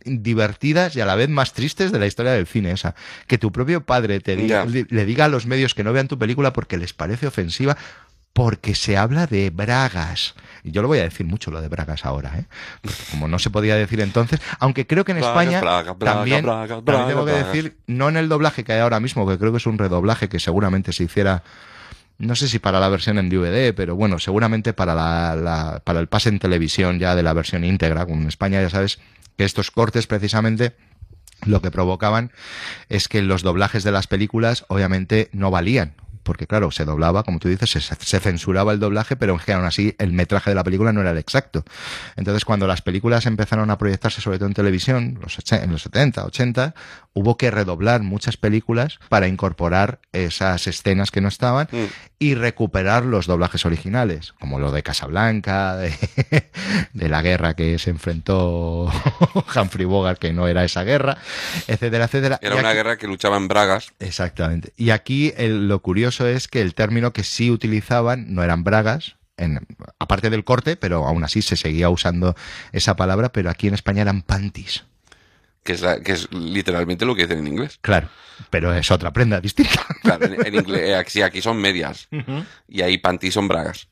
divertidas 0.06 0.96
y 0.96 1.02
a 1.02 1.06
la 1.06 1.16
vez 1.16 1.30
más 1.30 1.54
tristes 1.54 1.92
de 1.92 2.00
la 2.00 2.06
historia 2.08 2.32
del 2.34 2.48
cine 2.48 2.72
esa 2.72 2.96
que 3.28 3.38
tu 3.38 3.52
propio 3.52 3.86
padre 3.86 4.20
te 4.20 4.36
diga, 4.36 4.64
le, 4.90 5.06
diga 5.06 5.26
a 5.26 5.28
los 5.30 5.46
medios 5.46 5.74
que 5.74 5.84
no 5.84 5.94
vean 5.94 6.08
tu 6.08 6.18
película 6.18 6.54
porque 6.54 6.78
les 6.78 6.94
parece 6.94 7.28
ofensiva 7.28 7.78
porque 8.34 8.76
se 8.76 8.98
habla 8.98 9.26
de 9.26 9.50
bragas. 9.50 10.36
Y 10.64 10.70
yo 10.72 10.84
lo 10.84 10.88
voy 10.88 11.00
a 11.00 11.04
decir 11.04 11.26
mucho 11.26 11.50
lo 11.50 11.60
de 11.60 11.70
bragas 11.70 12.06
ahora, 12.06 12.38
¿eh? 12.38 12.46
Porque 12.82 12.98
como 13.10 13.28
no 13.28 13.40
se 13.40 13.50
podía 13.50 13.76
decir 13.76 14.00
entonces, 14.00 14.40
aunque 14.60 14.86
creo 14.86 15.06
que 15.06 15.14
en 15.14 15.18
España 15.30 15.60
braga, 15.60 15.94
braga, 15.94 16.18
también, 16.20 16.46
tengo 17.08 17.26
que 17.26 17.32
decir, 17.46 17.78
no 17.88 18.10
en 18.10 18.18
el 18.18 18.30
doblaje 18.30 18.64
que 18.64 18.74
hay 18.74 18.80
ahora 18.82 19.00
mismo, 19.00 19.28
que 19.28 19.40
creo 19.40 19.52
que 19.52 19.58
es 19.58 19.66
un 19.66 19.80
redoblaje 19.80 20.30
que 20.30 20.40
seguramente 20.40 20.94
se 20.94 21.04
hiciera 21.06 21.42
no 22.20 22.36
sé 22.36 22.48
si 22.48 22.58
para 22.58 22.80
la 22.80 22.90
versión 22.90 23.20
en 23.20 23.30
DVD, 23.30 23.76
pero 23.76 23.96
bueno, 23.96 24.18
seguramente 24.18 24.74
para, 24.74 24.96
la, 24.96 25.36
la- 25.36 25.82
para 25.84 26.00
el 26.00 26.08
pase 26.08 26.30
en 26.30 26.40
televisión 26.40 26.98
ya 26.98 27.14
de 27.16 27.22
la 27.22 27.32
versión 27.34 27.64
íntegra. 27.64 28.08
Como 28.08 28.22
en 28.24 28.28
España 28.28 28.60
ya 28.60 28.72
sabes 28.72 28.98
que 29.38 29.46
estos 29.46 29.72
cortes 29.72 30.08
precisamente 30.08 30.76
lo 31.46 31.62
que 31.62 31.72
provocaban 31.72 32.32
es 32.90 33.08
que 33.08 33.22
los 33.22 33.44
doblajes 33.44 33.84
de 33.84 33.92
las 33.92 34.08
películas 34.08 34.66
obviamente 34.68 35.30
no 35.32 35.52
valían. 35.52 35.94
Porque 36.28 36.46
claro, 36.46 36.70
se 36.70 36.86
doblaba, 36.86 37.24
como 37.24 37.40
tú 37.40 37.48
dices, 37.50 37.70
se, 37.72 37.80
se 37.82 38.20
censuraba 38.20 38.74
el 38.74 38.80
doblaje, 38.80 39.16
pero 39.16 39.38
que 39.38 39.54
aún 39.54 39.66
así 39.66 39.96
el 39.98 40.12
metraje 40.14 40.52
de 40.52 40.56
la 40.56 40.64
película 40.64 40.94
no 40.94 41.02
era 41.02 41.12
el 41.12 41.18
exacto. 41.18 41.64
Entonces 42.16 42.46
cuando 42.46 42.68
las 42.68 42.82
películas 42.82 43.26
empezaron 43.26 43.72
a 43.72 43.78
proyectarse 43.78 44.22
sobre 44.22 44.38
todo 44.38 44.48
en 44.48 44.54
televisión, 44.54 45.18
los 45.22 45.38
en 45.52 45.72
los 45.72 45.82
70, 45.84 46.26
80, 46.26 46.76
hubo 47.14 47.38
que 47.38 47.50
redoblar 47.50 48.04
muchas 48.04 48.38
películas 48.38 49.00
para 49.10 49.28
incorporar 49.28 50.00
esas 50.12 50.68
escenas 50.68 51.10
que 51.12 51.22
no 51.22 51.30
estaban 51.30 51.68
Mm. 51.72 51.86
y 52.20 52.36
recuperar 52.36 53.06
los 53.06 53.26
doblajes 53.26 53.66
originales, 53.66 54.34
como 54.40 54.60
lo 54.60 54.72
de 54.72 54.84
Casablanca, 54.84 55.76
de, 55.78 55.94
de 56.94 57.10
la 57.10 57.22
guerra 57.22 57.56
que 57.56 57.80
se 57.80 57.90
enfrentó 57.90 58.92
Humphrey 59.56 59.86
Bogart, 59.86 60.20
que 60.20 60.34
no 60.34 60.48
era 60.48 60.64
esa 60.64 60.84
guerra, 60.84 61.18
etcétera, 61.68 62.06
etcétera. 62.06 62.40
Era 62.42 62.56
Y 62.56 62.60
una 62.60 62.70
aquí- 62.70 62.76
guerra 62.78 62.98
que 62.98 63.08
luchaba 63.08 63.38
en 63.38 63.48
bragas. 63.48 63.94
Exactamente. 64.00 64.74
Y 64.78 64.90
aquí 64.92 65.34
el- 65.38 65.68
lo 65.68 65.82
curioso 65.82 66.17
es 66.26 66.48
que 66.48 66.62
el 66.62 66.74
término 66.74 67.12
que 67.14 67.24
sí 67.26 67.52
utilizaban 67.52 68.34
no 68.34 68.42
eran 68.44 68.64
bragas, 68.64 69.18
en, 69.38 69.60
aparte 70.00 70.30
del 70.32 70.44
corte, 70.46 70.78
pero 70.78 71.06
aún 71.06 71.24
así 71.24 71.44
se 71.44 71.58
seguía 71.58 71.90
usando 71.90 72.36
esa 72.72 72.96
palabra, 72.96 73.32
pero 73.32 73.50
aquí 73.52 73.68
en 73.68 73.74
España 73.76 74.02
eran 74.02 74.24
panties. 74.24 74.86
Que 75.64 75.74
es, 75.74 75.82
la- 75.82 76.00
que 76.02 76.14
es 76.14 76.32
literalmente 76.32 77.06
lo 77.06 77.14
que 77.14 77.24
dicen 77.24 77.40
en 77.40 77.48
inglés. 77.48 77.78
Claro, 77.82 78.10
pero 78.50 78.74
es 78.74 78.90
otra 78.90 79.12
prenda 79.14 79.42
distinta. 79.42 79.86
Claro, 80.02 80.26
en, 80.26 80.46
en 80.48 80.56
inglés, 80.56 80.82
eh, 80.82 80.96
aquí, 80.96 81.22
aquí 81.22 81.42
son 81.42 81.58
medias. 81.58 82.08
Y 82.70 82.82
ahí 82.82 82.98
panty 82.98 83.30
son 83.30 83.48
bragas. 83.50 83.90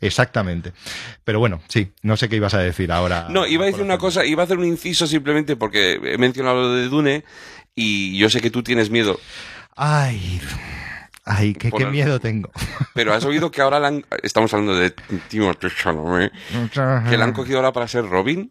Exactamente. 0.00 0.72
Pero 1.24 1.38
bueno, 1.40 1.60
sí, 1.68 1.92
no 2.02 2.16
sé 2.16 2.28
qué 2.28 2.36
ibas 2.36 2.54
a 2.54 2.58
decir 2.60 2.92
ahora. 2.92 3.26
No, 3.30 3.46
iba 3.46 3.64
a 3.64 3.66
decir 3.66 3.82
una 3.82 3.98
cosa, 3.98 4.24
iba 4.24 4.42
a 4.42 4.44
hacer 4.44 4.58
un 4.58 4.64
inciso 4.66 5.06
simplemente 5.06 5.56
porque 5.56 5.94
he 6.02 6.18
mencionado 6.18 6.62
lo 6.62 6.72
de 6.74 6.88
Dune 6.88 7.24
y 7.74 8.16
yo 8.18 8.30
sé 8.30 8.40
que 8.40 8.50
tú 8.50 8.62
tienes 8.62 8.90
miedo, 8.90 9.18
Ay, 9.74 10.40
ay, 11.26 11.52
qué, 11.52 11.70
qué 11.70 11.82
el- 11.82 11.90
miedo 11.90 12.18
tengo. 12.20 12.50
pero 12.94 13.12
has 13.12 13.24
oído 13.24 13.50
que 13.50 13.60
ahora 13.60 13.78
la 13.78 13.88
han- 13.88 14.06
estamos 14.22 14.52
hablando 14.54 14.74
de 14.76 14.90
Timothée 15.28 15.70
Chalamet, 15.70 16.32
que 17.10 17.16
la 17.18 17.24
han 17.24 17.32
cogido 17.32 17.58
ahora 17.58 17.72
para 17.72 17.86
ser 17.88 18.06
Robin. 18.08 18.50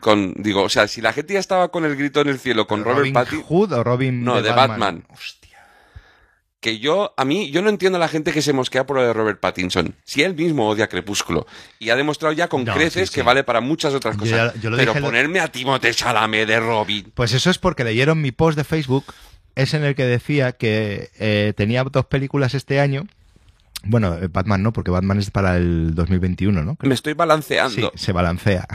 Con, 0.00 0.34
digo, 0.36 0.62
o 0.62 0.68
sea, 0.68 0.88
si 0.88 1.00
la 1.00 1.12
gente 1.12 1.34
ya 1.34 1.38
estaba 1.40 1.68
con 1.70 1.84
el 1.84 1.94
grito 1.96 2.20
en 2.20 2.28
el 2.28 2.38
cielo 2.40 2.66
con 2.66 2.80
Robert 2.82 2.98
Robin 2.98 3.12
Pattinson, 3.14 3.44
Hood 3.46 3.72
o 3.72 3.84
Robin 3.84 4.24
no, 4.24 4.42
de, 4.42 4.50
Batman. 4.50 5.04
Que 6.60 6.78
yo, 6.78 7.12
a 7.16 7.24
mí, 7.24 7.50
yo 7.50 7.60
no 7.60 7.68
entiendo 7.70 7.96
a 7.96 8.00
la 8.00 8.06
gente 8.06 8.30
que 8.32 8.40
se 8.40 8.52
mosquea 8.52 8.86
por 8.86 8.96
lo 8.96 9.02
de 9.04 9.12
Robert 9.12 9.40
Pattinson. 9.40 9.96
Si 10.04 10.22
él 10.22 10.34
mismo 10.36 10.68
odia 10.68 10.86
Crepúsculo 10.88 11.44
y 11.80 11.90
ha 11.90 11.96
demostrado 11.96 12.32
ya 12.32 12.46
con 12.48 12.64
No, 12.64 12.72
creces 12.74 13.08
sí, 13.10 13.14
que 13.16 13.22
vale 13.22 13.42
para 13.42 13.60
muchas 13.60 13.94
otras 13.94 14.16
cosas. 14.16 14.54
yo 14.60 14.70
lo 14.70 14.76
pero 14.76 14.92
dije 14.92 14.98
el- 14.98 15.04
ponerme 15.04 15.40
a 15.40 15.48
Timothée 15.48 15.92
Chalamet 15.92 16.46
de 16.46 16.60
Robin. 16.60 17.12
Pues 17.14 17.32
eso 17.32 17.50
es 17.50 17.58
porque 17.58 17.82
leyeron 17.82 18.20
mi 18.22 18.30
post 18.30 18.56
de 18.56 18.62
Facebook, 18.62 19.04
es 19.54 19.74
en 19.74 19.84
el 19.84 19.94
que 19.94 20.04
decía 20.04 20.52
que 20.52 21.10
eh, 21.18 21.52
tenía 21.56 21.84
dos 21.84 22.06
películas 22.06 22.54
este 22.54 22.80
año 22.80 23.06
Bueno, 23.84 24.14
eh, 24.14 24.28
Batman 24.28 24.62
no, 24.62 24.72
porque 24.72 24.90
Batman 24.92 25.18
es 25.18 25.30
para 25.30 25.56
el 25.56 25.94
2021, 25.94 26.62
¿no? 26.64 26.76
Me 26.82 26.94
estoy 26.94 27.12
Sí, 27.14 27.16
balanceando. 27.16 27.92
se 27.96 28.12
balancea. 28.12 28.66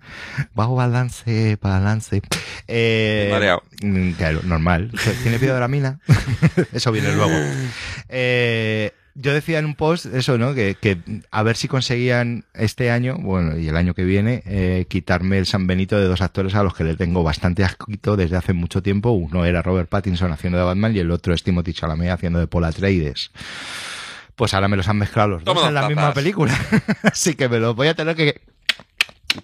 Bajo 0.54 0.74
balance, 0.74 1.58
balance. 1.60 2.22
Eh, 2.66 3.28
Mareado. 3.30 3.62
mm, 3.82 4.12
Claro, 4.12 4.40
normal. 4.44 4.90
¿Tiene 5.22 5.38
la 5.60 5.68
mina? 5.68 6.00
eso 6.72 6.92
viene 6.92 7.12
luego. 7.14 7.34
Eh, 8.08 8.92
yo 9.14 9.32
decía 9.32 9.58
en 9.58 9.64
un 9.64 9.74
post 9.74 10.06
eso, 10.06 10.38
¿no? 10.38 10.54
Que, 10.54 10.76
que 10.80 10.98
a 11.30 11.42
ver 11.42 11.56
si 11.56 11.68
conseguían 11.68 12.44
este 12.52 12.90
año, 12.90 13.16
bueno, 13.18 13.56
y 13.56 13.68
el 13.68 13.76
año 13.76 13.94
que 13.94 14.04
viene, 14.04 14.42
eh, 14.46 14.86
quitarme 14.88 15.38
el 15.38 15.46
San 15.46 15.66
Benito 15.66 15.98
de 15.98 16.06
dos 16.06 16.20
actores 16.20 16.54
a 16.54 16.64
los 16.64 16.74
que 16.74 16.84
le 16.84 16.96
tengo 16.96 17.22
bastante 17.22 17.62
asquito 17.62 18.16
desde 18.16 18.36
hace 18.36 18.52
mucho 18.52 18.82
tiempo. 18.82 19.10
Uno 19.10 19.44
era 19.44 19.62
Robert 19.62 19.88
Pattinson 19.88 20.32
haciendo 20.32 20.58
de 20.58 20.64
Batman 20.64 20.96
y 20.96 20.98
el 20.98 21.10
otro 21.10 21.32
es 21.32 21.44
Timothy 21.44 21.72
Chalamet 21.72 22.10
haciendo 22.10 22.40
de 22.40 22.48
Paul 22.48 22.64
Atreides. 22.64 23.30
Pues 24.34 24.52
ahora 24.52 24.66
me 24.66 24.76
los 24.76 24.88
han 24.88 24.98
mezclado 24.98 25.28
los 25.28 25.44
Toma 25.44 25.60
dos 25.60 25.68
en 25.68 25.74
la 25.74 25.88
misma 25.88 26.12
película. 26.12 26.58
Así 27.04 27.34
que 27.34 27.48
me 27.48 27.60
los 27.60 27.76
voy 27.76 27.86
a 27.86 27.94
tener 27.94 28.16
que 28.16 28.40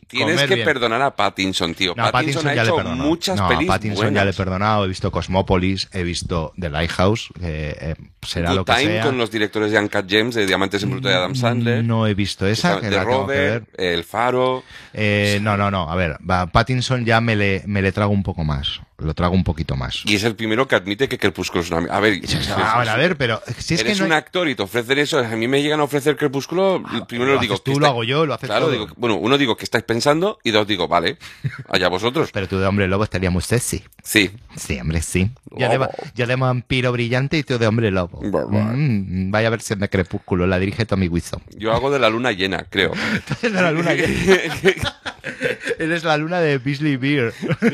Tienes 0.08 0.42
que 0.42 0.54
bien. 0.56 0.64
perdonar 0.64 1.02
a 1.02 1.14
Pattinson, 1.14 1.74
tío. 1.74 1.94
No, 1.96 2.10
Pattinson, 2.10 2.48
ha 2.48 2.54
ya 2.54 2.64
le 2.64 2.70
hecho 2.70 2.84
muchas 2.84 3.36
no, 3.36 3.46
a 3.46 3.48
pelis 3.48 3.68
Pattinson 3.68 3.96
buenas. 4.04 4.14
ya 4.20 4.24
le 4.24 4.30
he 4.30 4.34
perdonado. 4.34 4.84
He 4.84 4.88
visto 4.88 5.10
Cosmópolis, 5.10 5.88
he 5.92 6.02
visto 6.02 6.52
The 6.58 6.70
Lighthouse, 6.70 7.28
que 7.38 7.76
eh, 7.80 7.94
será 8.22 8.50
Good 8.50 8.56
lo 8.56 8.64
que 8.64 8.72
Time 8.72 8.92
sea. 8.92 9.02
con 9.04 9.18
los 9.18 9.30
directores 9.30 9.72
de 9.72 9.78
Uncut 9.78 10.08
Gems, 10.08 10.34
de 10.34 10.46
Diamantes 10.46 10.82
en 10.82 10.90
Bruto 10.90 11.08
de 11.08 11.14
Adam 11.14 11.34
Sandler. 11.34 11.84
No 11.84 12.06
he 12.06 12.14
visto 12.14 12.46
esa, 12.46 12.80
que 12.80 12.90
de 12.90 12.96
la 12.96 13.04
tengo 13.04 13.26
que 13.26 13.32
ver. 13.32 13.50
Robert, 13.60 13.68
El 13.80 14.04
Faro. 14.04 14.62
Eh, 14.92 15.38
no, 15.42 15.56
no, 15.56 15.70
no. 15.70 15.90
A 15.90 15.96
ver, 15.96 16.16
va, 16.28 16.46
Pattinson 16.46 17.04
ya 17.04 17.20
me 17.20 17.36
le, 17.36 17.62
me 17.66 17.82
le 17.82 17.92
trago 17.92 18.12
un 18.12 18.22
poco 18.22 18.44
más. 18.44 18.80
Lo 19.01 19.14
trago 19.14 19.35
un 19.35 19.44
poquito 19.44 19.77
más. 19.77 20.02
Y 20.06 20.14
es 20.16 20.24
el 20.24 20.36
primero 20.36 20.68
que 20.68 20.77
admite 20.77 21.09
que 21.09 21.18
Crepúsculo 21.18 21.62
es 21.62 21.70
una... 21.70 21.93
A 21.93 22.01
ver, 22.01 22.20
A 22.56 22.78
ver, 22.78 22.89
a 22.89 22.97
ver, 22.97 23.16
pero 23.16 23.40
si 23.59 23.74
es 23.74 23.81
eres 23.81 23.94
que 23.94 24.01
no 24.01 24.06
un 24.06 24.12
hay- 24.12 24.18
actor 24.18 24.48
y 24.48 24.55
te 24.55 24.62
ofrecen 24.62 24.98
eso, 24.98 25.18
a 25.18 25.28
mí 25.36 25.48
me 25.48 25.62
llegan 25.62 25.81
a 25.81 25.85
ofrecer 25.85 26.16
Crepúsculo, 26.16 26.82
primero 27.09 27.35
lo 27.35 27.40
digo... 27.40 27.55
haces 27.55 27.64
¿qué 27.64 27.72
tú, 27.72 27.81
lo 27.81 27.86
hago 27.86 28.05
yo, 28.05 28.27
lo 28.27 28.35
haces 28.35 28.48
Claro, 28.48 28.66
todo. 28.66 28.72
digo, 28.72 28.89
bueno, 28.97 29.16
uno 29.16 29.39
digo 29.39 29.56
que 29.56 29.64
estáis 29.64 29.85
pensando 29.85 30.39
y 30.44 30.51
dos 30.51 30.66
digo, 30.66 30.86
vale, 30.89 31.16
allá 31.68 31.89
vosotros. 31.89 32.31
Pero 32.32 32.47
tú 32.48 32.59
de 32.59 32.66
hombre 32.66 32.86
lobo 32.89 33.05
estaría 33.05 33.31
muy 33.31 33.43
sexy. 33.43 33.82
Sí, 34.02 34.31
Sí, 34.56 34.78
hombre, 34.81 35.01
sí. 35.01 35.31
Yo 35.56 35.68
de, 35.68 35.89
yo 36.14 36.27
de 36.27 36.36
vampiro 36.36 36.90
brillante 36.93 37.39
y 37.39 37.43
tú 37.44 37.56
de 37.59 37.66
hombre 37.66 37.90
lobo. 37.90 38.20
Mm, 38.22 39.31
vaya 39.31 39.48
versión 39.51 39.78
de 39.78 39.89
Crepúsculo, 39.89 40.47
la 40.47 40.59
dirige 40.59 40.85
Tommy 40.86 41.09
Wiseau. 41.09 41.40
yo 41.56 41.72
hago 41.72 41.90
de 41.90 41.98
la 42.01 42.10
luna 42.10 42.32
llena, 42.32 42.66
creo. 42.68 42.93
De 43.43 43.48
la 43.51 43.70
luna 43.70 43.93
Eres 45.81 46.05
la 46.05 46.19
luna 46.19 46.40
de 46.40 46.59
Beasley 46.59 46.98
Beer. 46.98 47.32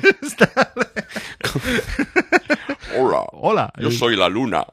Hola. 2.96 3.24
Hola. 3.32 3.72
Yo 3.78 3.90
soy 3.90 4.14
la 4.14 4.28
luna. 4.28 4.64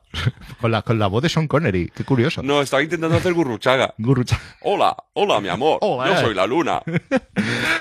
Con 0.61 0.69
la, 0.69 0.83
con 0.83 0.99
la 0.99 1.07
voz 1.07 1.23
de 1.23 1.29
Sean 1.29 1.47
Connery. 1.47 1.91
Qué 1.95 2.03
curioso. 2.03 2.43
No, 2.43 2.61
estaba 2.61 2.83
intentando 2.83 3.17
hacer 3.17 3.33
gurruchaga. 3.33 3.95
Gurrucha. 3.97 4.39
Hola, 4.61 4.95
hola, 5.13 5.41
mi 5.41 5.49
amor. 5.49 5.79
Hola, 5.81 6.11
Yo 6.11 6.19
eh. 6.19 6.21
soy 6.21 6.35
la 6.35 6.45
luna. 6.45 6.83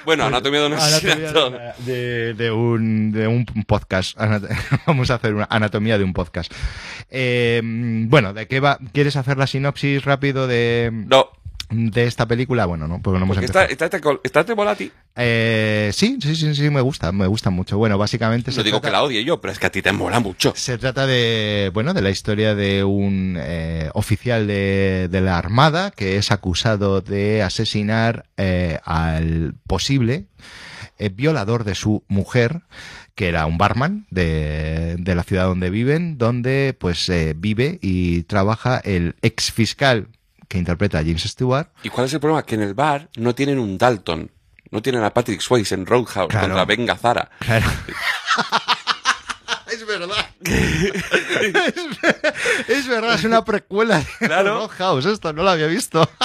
Bueno, 0.06 0.24
anatomía 0.24 0.60
de 0.60 0.66
un 0.68 0.72
asesinato. 0.72 1.50
de, 1.84 2.32
de 2.32 2.50
un, 2.50 3.12
de 3.12 3.28
un 3.28 3.44
podcast. 3.66 4.16
Vamos 4.86 5.10
a 5.10 5.16
hacer 5.16 5.34
una 5.34 5.48
anatomía 5.50 5.98
de 5.98 6.04
un 6.04 6.14
podcast. 6.14 6.50
Eh, 7.10 7.60
bueno, 7.62 8.32
¿de 8.32 8.48
qué 8.48 8.60
va? 8.60 8.78
¿Quieres 8.94 9.16
hacer 9.16 9.36
la 9.36 9.46
sinopsis 9.46 10.02
rápido 10.02 10.46
de, 10.46 10.88
No, 10.92 11.28
de 11.72 12.04
esta 12.04 12.26
película? 12.26 12.66
Bueno, 12.66 12.86
no, 12.86 13.00
porque 13.02 13.18
no 13.18 13.24
hemos 13.24 13.36
porque 13.36 13.46
empezado. 13.46 13.68
está, 13.70 13.86
está, 13.86 14.10
está 14.22 14.44
Trevolati. 14.44 14.90
Eh, 15.16 15.90
sí, 15.92 16.18
sí, 16.20 16.34
sí, 16.36 16.54
sí, 16.54 16.70
me 16.70 16.80
gusta, 16.80 17.12
me 17.12 17.26
gusta 17.26 17.50
mucho. 17.50 17.78
Bueno, 17.78 17.98
básicamente 17.98 18.50
No 18.50 18.54
se 18.54 18.62
digo 18.62 18.80
trata- 18.80 18.88
que 18.88 18.92
la 18.92 19.02
odie 19.02 19.24
yo, 19.24 19.40
pero 19.40 19.52
es 19.52 19.58
que 19.58 19.66
a 19.66 19.70
ti 19.72 19.82
te 19.82 19.92
mola 19.92 20.20
mucho. 20.20 20.52
Se 20.56 20.78
trata 20.78 21.06
de, 21.06 21.70
bueno, 21.74 21.94
de 21.94 22.02
la 22.02 22.10
historia 22.10 22.54
de 22.54 22.84
un 22.84 23.36
eh, 23.38 23.90
oficial 23.94 24.46
de, 24.46 25.08
de 25.10 25.20
la 25.20 25.38
Armada 25.38 25.90
que 25.90 26.16
es 26.16 26.30
acusado 26.30 27.00
de 27.00 27.42
asesinar 27.42 28.26
eh, 28.36 28.78
al 28.84 29.54
posible 29.66 30.26
eh, 30.98 31.08
violador 31.08 31.64
de 31.64 31.74
su 31.74 32.04
mujer, 32.08 32.62
que 33.14 33.28
era 33.28 33.44
un 33.46 33.58
barman 33.58 34.06
de, 34.10 34.96
de 34.98 35.14
la 35.14 35.22
ciudad 35.22 35.44
donde 35.44 35.68
viven, 35.70 36.16
donde 36.18 36.74
pues 36.78 37.08
eh, 37.08 37.34
vive 37.36 37.78
y 37.82 38.22
trabaja 38.22 38.78
el 38.78 39.16
ex 39.22 39.52
fiscal 39.52 40.08
que 40.52 40.58
interpreta 40.58 40.98
a 40.98 41.02
James 41.02 41.22
Stewart. 41.22 41.68
¿Y 41.82 41.88
cuál 41.88 42.06
es 42.06 42.12
el 42.12 42.20
problema? 42.20 42.42
Que 42.44 42.56
en 42.56 42.62
el 42.62 42.74
bar 42.74 43.08
no 43.16 43.34
tienen 43.34 43.58
un 43.58 43.78
Dalton. 43.78 44.30
No 44.70 44.82
tienen 44.82 45.02
a 45.02 45.08
Patrick 45.12 45.40
Swayze 45.40 45.74
en 45.74 45.86
Roadhouse 45.86 46.28
Claro. 46.28 46.48
contra 46.48 46.64
Ben 46.66 46.84
Gazzara. 46.84 47.30
Claro. 47.38 47.66
es 49.72 49.86
verdad. 49.86 50.26
es, 50.44 50.92
es 52.68 52.86
verdad, 52.86 53.14
es 53.14 53.24
una 53.24 53.42
precuela 53.44 53.98
de 54.20 54.26
Claro. 54.26 54.68
House, 54.68 55.06
esto 55.06 55.32
no 55.32 55.42
lo 55.42 55.50
había 55.50 55.66
visto. 55.68 56.06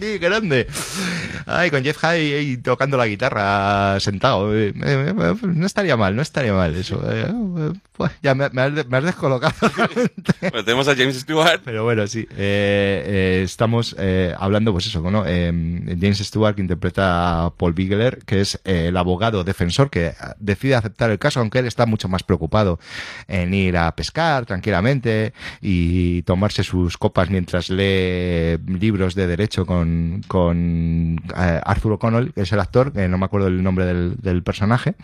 ¡Qué 0.00 0.18
grande! 0.18 0.66
Ay, 1.46 1.70
con 1.70 1.82
Jeff 1.84 1.98
High 1.98 2.34
ahí 2.34 2.56
tocando 2.56 2.96
la 2.96 3.06
guitarra 3.06 3.98
sentado. 4.00 4.54
Eh, 4.56 4.72
eh, 4.84 5.34
No 5.42 5.64
estaría 5.66 5.96
mal, 5.96 6.16
no 6.16 6.22
estaría 6.22 6.52
mal 6.52 6.74
eso. 6.74 7.00
Eh, 7.08 7.72
pues, 7.92 8.10
ya 8.22 8.34
me, 8.34 8.48
me 8.50 8.62
has, 8.62 8.74
de- 8.74 8.84
me 8.84 8.96
has 8.98 9.04
descolocado. 9.04 9.54
Bueno, 10.40 10.64
tenemos 10.64 10.88
a 10.88 10.94
James 10.96 11.18
Stewart. 11.20 11.60
Pero 11.64 11.84
bueno, 11.84 12.06
sí. 12.06 12.26
eh, 12.30 13.02
eh, 13.06 13.42
estamos 13.44 13.94
eh, 13.98 14.34
hablando, 14.38 14.72
pues 14.72 14.86
eso, 14.86 15.00
¿no? 15.10 15.22
James 15.22 16.18
Stewart, 16.18 16.54
que 16.56 16.62
interpreta 16.62 17.46
a 17.46 17.50
Paul 17.50 17.72
Bigler, 17.72 18.18
que 18.24 18.40
es 18.40 18.60
el 18.64 18.96
abogado 18.96 19.44
defensor 19.44 19.90
que 19.90 20.12
decide 20.38 20.74
aceptar 20.74 21.10
el 21.10 21.18
caso, 21.18 21.40
aunque 21.40 21.58
él 21.60 21.66
está 21.66 21.86
mucho 21.86 22.08
más 22.08 22.22
preocupado 22.22 22.78
en 23.28 23.54
ir 23.54 23.76
a 23.76 23.94
pescar 23.94 24.46
tranquilamente 24.46 25.32
y 25.60 26.22
tomarse 26.22 26.62
sus 26.64 26.96
copas 26.98 27.30
mientras 27.30 27.70
lee 27.70 28.58
libros 28.66 29.14
de 29.14 29.26
derecho 29.26 29.64
con, 29.66 29.75
con 30.28 31.20
eh, 31.36 31.60
Arthur 31.64 31.92
O'Connell, 31.92 32.32
que 32.32 32.42
es 32.42 32.52
el 32.52 32.60
actor, 32.60 32.92
que 32.92 33.08
no 33.08 33.18
me 33.18 33.24
acuerdo 33.26 33.48
el 33.48 33.62
nombre 33.62 33.84
del, 33.84 34.16
del 34.18 34.42
personaje. 34.42 34.94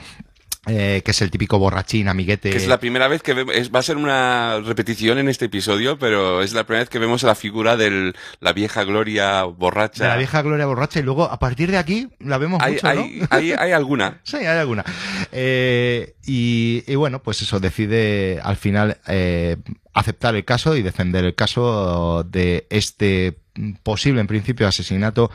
eh, 0.69 1.03
que 1.05 1.11
es 1.11 1.21
el 1.23 1.31
típico 1.33 1.59
borrachín, 1.59 2.07
amiguete. 2.07 2.51
Que 2.51 2.57
es 2.57 2.69
la 2.69 2.79
primera 2.79 3.09
vez 3.09 3.21
que 3.21 3.35
vemos, 3.35 3.53
va 3.75 3.81
a 3.81 3.83
ser 3.83 3.97
una 3.97 4.61
repetición 4.65 5.19
en 5.19 5.29
este 5.29 5.47
episodio, 5.47 5.99
pero 5.99 6.41
es 6.41 6.53
la 6.53 6.63
primera 6.63 6.83
vez 6.83 6.89
que 6.89 7.01
vemos 7.01 7.25
a 7.25 7.27
la 7.27 7.35
figura 7.35 7.77
de 7.77 8.13
la 8.39 8.53
vieja 8.53 8.85
gloria 8.85 9.43
borracha. 9.43 10.05
de 10.05 10.11
la 10.11 10.17
vieja 10.17 10.41
Gloria 10.43 10.67
borracha 10.67 11.01
y 11.01 11.03
luego 11.03 11.25
a 11.25 11.37
partir 11.41 11.73
de 11.73 11.79
aquí 11.79 12.09
la 12.21 12.39
vemos 12.39 12.63
hay, 12.63 12.75
mucho, 12.75 12.95
¿no? 12.95 13.01
hay, 13.01 13.23
hay, 13.31 13.53
hay 13.53 13.73
alguna. 13.73 14.21
Sí, 14.23 14.37
hay 14.37 14.47
alguna. 14.59 14.85
Eh, 15.33 16.15
y, 16.25 16.95
bueno, 16.95 17.23
pues 17.23 17.41
eso, 17.41 17.59
decide 17.59 18.39
al 18.43 18.57
final 18.57 18.99
eh, 19.09 19.57
aceptar 19.95 20.37
el 20.37 20.45
caso 20.45 20.77
y 20.77 20.83
defender 20.83 21.25
el 21.25 21.35
caso 21.35 22.25
de 22.25 22.67
este 22.71 23.39
posible, 23.83 24.21
en 24.21 24.27
principio, 24.27 24.69
asesinato 24.69 25.31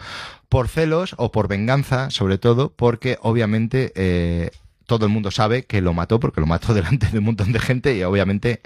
por 0.49 0.67
celos 0.69 1.15
o 1.17 1.31
por 1.31 1.47
venganza, 1.47 2.09
sobre 2.11 2.37
todo, 2.37 2.71
porque 2.71 3.17
obviamente 3.21 3.91
eh, 3.95 4.51
todo 4.85 5.05
el 5.05 5.11
mundo 5.11 5.31
sabe 5.31 5.65
que 5.65 5.81
lo 5.81 5.93
mató, 5.93 6.19
porque 6.19 6.41
lo 6.41 6.47
mató 6.47 6.73
delante 6.75 7.07
de 7.07 7.17
un 7.17 7.25
montón 7.25 7.51
de 7.51 7.59
gente 7.59 7.95
y 7.97 8.03
obviamente 8.03 8.61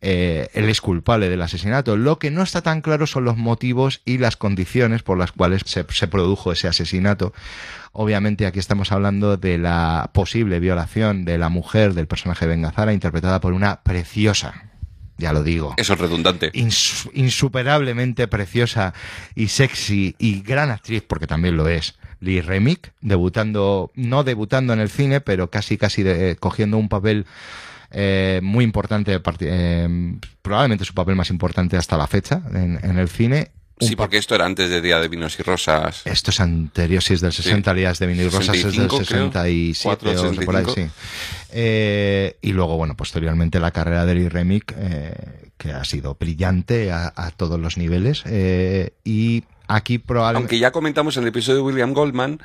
él 0.00 0.68
es 0.68 0.80
culpable 0.82 1.30
del 1.30 1.40
asesinato. 1.40 1.96
Lo 1.96 2.18
que 2.18 2.30
no 2.30 2.42
está 2.42 2.60
tan 2.62 2.82
claro 2.82 3.06
son 3.06 3.24
los 3.24 3.38
motivos 3.38 4.02
y 4.04 4.18
las 4.18 4.36
condiciones 4.36 5.02
por 5.02 5.16
las 5.18 5.32
cuales 5.32 5.62
se 5.64 6.06
produjo 6.06 6.52
ese 6.52 6.68
asesinato. 6.68 7.32
Obviamente 7.98 8.44
aquí 8.46 8.58
estamos 8.58 8.92
hablando 8.92 9.38
de 9.38 9.56
la 9.56 10.10
posible 10.12 10.60
violación 10.60 11.24
de 11.24 11.38
la 11.38 11.48
mujer 11.48 11.94
del 11.94 12.06
personaje 12.06 12.44
de 12.44 12.50
Bengazara, 12.50 12.92
interpretada 12.92 13.40
por 13.40 13.54
una 13.54 13.82
preciosa, 13.82 14.70
ya 15.16 15.32
lo 15.32 15.42
digo, 15.42 15.72
Eso 15.78 15.94
es 15.94 15.98
redundante. 15.98 16.52
ins- 16.52 17.08
insuperablemente 17.14 18.28
preciosa 18.28 18.92
y 19.34 19.48
sexy 19.48 20.14
y 20.18 20.42
gran 20.42 20.70
actriz, 20.70 21.02
porque 21.08 21.26
también 21.26 21.56
lo 21.56 21.68
es. 21.68 21.94
Lee 22.20 22.42
Remick, 22.42 22.92
debutando, 23.00 23.90
no 23.94 24.24
debutando 24.24 24.74
en 24.74 24.80
el 24.80 24.90
cine, 24.90 25.22
pero 25.22 25.48
casi, 25.50 25.78
casi 25.78 26.02
de- 26.02 26.36
cogiendo 26.36 26.76
un 26.76 26.90
papel 26.90 27.24
eh, 27.92 28.40
muy 28.42 28.64
importante, 28.64 29.18
eh, 29.40 30.18
probablemente 30.42 30.84
su 30.84 30.92
papel 30.92 31.14
más 31.16 31.30
importante 31.30 31.78
hasta 31.78 31.96
la 31.96 32.06
fecha 32.06 32.42
en, 32.52 32.78
en 32.82 32.98
el 32.98 33.08
cine. 33.08 33.52
Sí, 33.78 33.94
porque 33.94 34.16
esto 34.16 34.34
era 34.34 34.46
antes 34.46 34.70
de 34.70 34.80
Día 34.80 34.98
de 35.00 35.08
Vinos 35.08 35.38
y 35.38 35.42
Rosas. 35.42 36.02
esto 36.06 36.30
es 36.30 36.40
anterior, 36.40 37.02
sí, 37.02 37.14
es 37.14 37.20
del 37.20 37.32
60, 37.32 37.74
días 37.74 37.98
de 37.98 38.06
Vinil 38.06 38.30
Rosas 38.32 38.56
es 38.56 38.62
del 38.64 38.72
65, 38.72 38.96
creo. 39.06 39.30
67 39.30 39.80
Cuatro, 39.82 40.10
o 40.10 40.14
por 40.44 40.56
ahí, 40.56 40.64
65. 40.64 40.74
sí. 40.74 40.90
Eh, 41.52 42.36
y 42.40 42.52
luego, 42.52 42.76
bueno, 42.76 42.96
posteriormente 42.96 43.60
la 43.60 43.70
carrera 43.70 44.06
de 44.06 44.14
Lee 44.14 44.28
Remick, 44.28 44.74
eh, 44.78 45.50
que 45.58 45.72
ha 45.72 45.84
sido 45.84 46.16
brillante 46.18 46.90
a, 46.90 47.12
a 47.14 47.30
todos 47.30 47.60
los 47.60 47.76
niveles. 47.76 48.22
eh, 48.26 48.92
y 49.04 49.44
aquí 49.68 49.98
probablemente... 49.98 50.44
Aunque 50.44 50.58
ya 50.58 50.70
comentamos 50.72 51.16
en 51.16 51.24
el 51.24 51.28
episodio 51.28 51.56
de 51.58 51.62
William 51.62 51.92
Goldman 51.92 52.40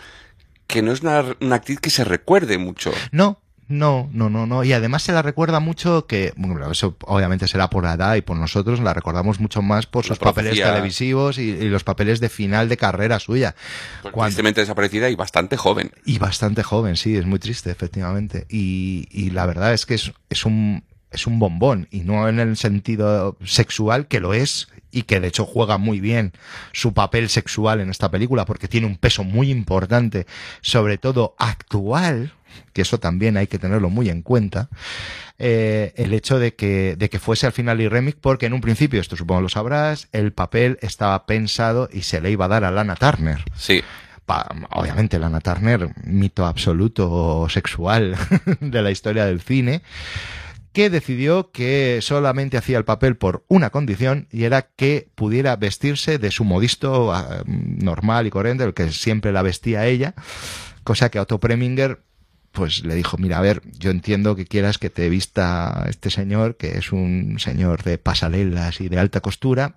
que 0.68 0.82
no 0.82 0.92
es 0.94 1.02
una, 1.02 1.24
una 1.42 1.56
actriz 1.58 1.80
que 1.80 1.90
se 1.90 2.04
recuerde 2.06 2.58
mucho. 2.58 2.92
No, 3.12 3.42
no, 3.72 4.10
no, 4.14 4.30
no, 4.30 4.46
no. 4.46 4.64
Y 4.64 4.74
además 4.74 5.04
se 5.04 5.12
la 5.14 5.22
recuerda 5.22 5.60
mucho 5.60 6.06
que, 6.06 6.34
bueno, 6.36 6.72
eso 6.72 6.96
obviamente 7.06 7.48
será 7.48 7.70
por 7.70 7.84
la 7.84 7.94
edad 7.94 8.16
y 8.16 8.22
por 8.22 8.38
nosotros, 8.38 8.80
la 8.80 8.94
recordamos 8.94 9.40
mucho 9.40 9.62
más 9.62 9.86
por 9.88 10.04
La 10.06 10.10
sus 10.10 10.20
papeles 10.20 10.60
televisivos 10.60 11.38
y, 11.38 11.50
y 11.52 11.70
los 11.70 11.84
papeles 11.84 12.20
de 12.20 12.30
final 12.30 12.70
de 12.70 12.78
carrera 12.78 13.20
suya. 13.20 13.56
Pues 14.02 14.14
Cuando- 14.14 14.30
tristemente 14.30 14.62
desaparecida 14.62 15.10
y 15.10 15.16
bastante 15.16 15.58
joven. 15.58 15.92
Y 16.06 16.20
bastante 16.20 16.64
joven, 16.64 16.96
sí, 16.98 17.16
es 17.16 17.26
muy 17.26 17.40
triste, 17.40 17.72
efectivamente. 17.72 18.46
Y, 18.50 19.08
y 19.12 19.32
la 19.32 19.46
verdad 19.46 19.74
es 19.74 19.86
que 19.86 19.96
es, 19.96 20.12
es 20.30 20.46
un 20.46 20.84
es 21.12 21.28
un 21.28 21.40
bombón, 21.40 21.90
y 21.92 22.02
no 22.02 22.30
en 22.30 22.40
el 22.40 22.56
sentido 22.56 23.36
sexual, 23.44 24.08
que 24.08 24.22
lo 24.22 24.34
es, 24.34 24.70
y 24.92 25.02
que 25.02 25.20
de 25.20 25.28
hecho 25.28 25.46
juega 25.46 25.78
muy 25.78 26.00
bien 26.00 26.32
su 26.72 26.94
papel 26.94 27.28
sexual 27.28 27.82
en 27.82 27.90
esta 27.90 28.10
película 28.10 28.46
porque 28.46 28.70
tiene 28.70 28.88
un 28.88 28.96
peso 28.96 29.26
muy 29.26 29.52
importante, 29.52 30.26
sobre 30.62 30.98
todo 30.98 31.36
actual, 31.38 32.32
que 32.74 32.82
eso 32.82 33.00
también 33.00 33.38
hay 33.38 33.48
que 33.48 33.60
tenerlo 33.60 33.90
muy 33.90 34.10
en 34.10 34.22
cuenta, 34.22 34.70
eh, 35.38 35.94
el 35.96 36.14
hecho 36.14 36.40
de 36.40 36.54
que, 36.54 36.96
de 36.96 37.10
que 37.10 37.20
fuese 37.20 37.48
al 37.48 37.52
final 37.52 37.82
y 37.82 37.88
remix, 37.88 38.18
porque 38.20 38.46
en 38.46 38.54
un 38.54 38.62
principio, 38.62 39.02
esto 39.02 39.16
supongo 39.16 39.42
lo 39.42 39.50
sabrás, 39.50 40.08
el 40.12 40.34
papel 40.34 40.78
estaba 40.82 41.26
pensado 41.26 41.90
y 41.92 42.04
se 42.04 42.22
le 42.22 42.32
iba 42.32 42.46
a 42.46 42.50
dar 42.50 42.64
a 42.64 42.72
Lana 42.72 42.96
Turner. 42.96 43.44
Sí. 43.56 43.82
Obviamente 44.70 45.20
Lana 45.20 45.42
Turner, 45.42 45.90
mito 46.06 46.46
absoluto 46.46 47.48
sexual 47.50 48.16
de 48.62 48.82
la 48.82 48.92
historia 48.92 49.26
del 49.26 49.42
cine, 49.42 49.82
que 50.74 50.90
decidió 50.90 51.52
que 51.52 52.00
solamente 52.02 52.58
hacía 52.58 52.78
el 52.78 52.86
papel 52.86 53.18
por 53.18 53.44
una 53.48 53.72
condición 53.72 54.28
y 54.32 54.44
era 54.44 54.62
que 54.62 55.10
pudiera 55.16 55.56
vestirse 55.56 56.18
de 56.18 56.32
su 56.32 56.46
modisto 56.46 57.14
ah, 57.14 57.44
normal 57.46 58.28
y 58.28 58.30
corriente, 58.30 58.64
el 58.64 58.74
que 58.74 58.92
siempre 58.92 59.32
la 59.32 59.42
vestía 59.42 59.86
ella, 59.86 60.14
cosa 60.84 61.10
que 61.10 61.20
Otto 61.20 61.40
Preminger 61.40 62.02
pues 62.52 62.84
le 62.84 62.96
dijo, 62.96 63.18
mira, 63.18 63.38
a 63.38 63.42
ver, 63.42 63.62
yo 63.80 63.92
entiendo 63.92 64.36
que 64.36 64.46
quieras 64.46 64.78
que 64.78 64.90
te 64.90 65.10
vista 65.10 65.86
este 65.90 66.10
señor, 66.10 66.58
que 66.58 66.78
es 66.78 66.92
un 66.92 67.38
señor 67.40 67.84
de 67.84 67.98
pasarelas 67.98 68.82
y 68.82 68.90
de 68.90 69.00
alta 69.00 69.22
costura, 69.22 69.76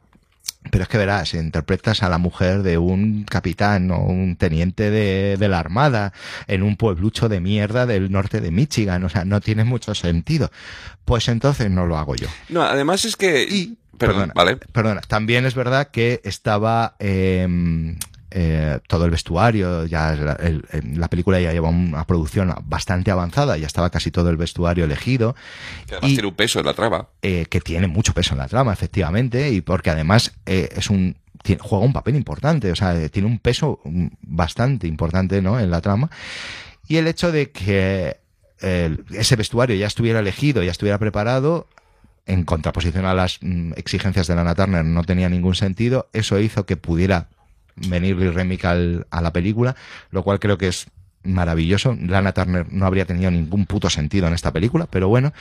pero 0.70 0.82
es 0.82 0.88
que 0.88 0.98
verás, 0.98 1.34
interpretas 1.34 2.02
a 2.02 2.08
la 2.08 2.18
mujer 2.18 2.62
de 2.62 2.78
un 2.78 3.24
capitán 3.24 3.90
o 3.90 4.00
un 4.00 4.36
teniente 4.36 4.90
de, 4.90 5.36
de 5.38 5.48
la 5.48 5.58
armada 5.58 6.12
en 6.46 6.62
un 6.62 6.76
pueblucho 6.76 7.28
de 7.28 7.40
mierda 7.40 7.86
del 7.86 8.10
norte 8.10 8.40
de 8.40 8.50
Michigan, 8.50 9.04
o 9.04 9.08
sea, 9.08 9.24
no 9.24 9.40
tiene 9.40 9.64
mucho 9.64 9.94
sentido. 9.94 10.50
Pues 11.04 11.28
entonces 11.28 11.70
no 11.70 11.86
lo 11.86 11.96
hago 11.98 12.16
yo. 12.16 12.28
No, 12.48 12.62
además 12.62 13.04
es 13.04 13.16
que... 13.16 13.42
Y, 13.44 13.76
Perdón, 13.96 14.30
perdona, 14.30 14.32
vale. 14.34 14.56
perdona, 14.56 15.00
también 15.02 15.46
es 15.46 15.54
verdad 15.54 15.88
que 15.92 16.20
estaba 16.24 16.96
eh, 16.98 17.46
eh, 18.36 18.80
todo 18.88 19.04
el 19.04 19.12
vestuario, 19.12 19.86
ya 19.86 20.12
la, 20.16 20.32
el- 20.32 20.64
el- 20.72 20.98
la 21.00 21.06
película 21.08 21.40
ya 21.40 21.52
lleva 21.52 21.68
una 21.68 22.04
producción 22.04 22.52
bastante 22.64 23.12
avanzada, 23.12 23.56
ya 23.56 23.66
estaba 23.68 23.90
casi 23.90 24.10
todo 24.10 24.28
el 24.28 24.36
vestuario 24.36 24.84
elegido 24.84 25.36
Que 25.86 25.94
además 25.94 26.10
y- 26.10 26.14
tiene 26.14 26.28
un 26.28 26.34
peso 26.34 26.58
en 26.58 26.66
la 26.66 26.74
trama. 26.74 27.08
eh, 27.22 27.46
que 27.48 27.60
tiene 27.60 27.86
mucho 27.86 28.12
peso 28.12 28.32
en 28.34 28.38
la 28.38 28.48
trama, 28.48 28.72
efectivamente, 28.72 29.50
y 29.50 29.60
porque 29.60 29.90
además 29.90 30.32
eh, 30.46 30.68
es 30.76 30.90
un 30.90 31.16
tiene- 31.44 31.60
juega 31.62 31.84
un 31.84 31.92
papel 31.92 32.16
importante, 32.16 32.72
o 32.72 32.74
sea, 32.76 33.08
tiene 33.08 33.28
un 33.28 33.38
peso 33.38 33.78
mm, 33.84 34.06
bastante 34.22 34.86
importante, 34.88 35.40
¿no? 35.42 35.60
En 35.60 35.70
la 35.70 35.80
trama. 35.80 36.10
Y 36.88 36.96
el 36.96 37.06
hecho 37.06 37.30
de 37.32 37.50
que 37.50 38.16
ese 39.10 39.36
vestuario 39.36 39.76
ya 39.76 39.86
estuviera 39.86 40.20
elegido, 40.20 40.62
ya 40.62 40.70
estuviera 40.70 40.98
preparado, 40.98 41.66
en 42.26 42.44
contraposición 42.44 43.04
a 43.04 43.12
las 43.12 43.38
mm, 43.42 43.72
exigencias 43.76 44.26
de 44.26 44.34
Lana 44.34 44.54
Turner, 44.54 44.84
no 44.84 45.04
tenía 45.04 45.28
ningún 45.28 45.54
sentido. 45.54 46.08
Eso 46.14 46.40
hizo 46.40 46.64
que 46.64 46.76
pudiera 46.78 47.28
venir 47.76 48.16
Lee 48.16 48.30
Remick 48.30 48.64
a 48.64 49.20
la 49.20 49.32
película, 49.32 49.76
lo 50.10 50.22
cual 50.22 50.40
creo 50.40 50.58
que 50.58 50.68
es 50.68 50.86
maravilloso. 51.24 51.96
Lana 52.00 52.32
Turner 52.32 52.66
no 52.70 52.86
habría 52.86 53.06
tenido 53.06 53.30
ningún 53.30 53.66
puto 53.66 53.90
sentido 53.90 54.26
en 54.26 54.34
esta 54.34 54.52
película, 54.52 54.86
pero 54.86 55.08
bueno. 55.08 55.32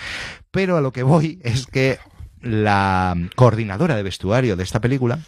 Pero 0.52 0.78
a 0.78 0.82
lo 0.82 0.92
que 0.92 1.04
voy 1.04 1.40
es 1.44 1.68
que 1.68 2.00
la 2.42 3.16
coordinadora 3.36 3.96
de 3.96 4.04
vestuario 4.04 4.56
de 4.56 4.64
esta 4.64 4.82
película, 4.82 5.20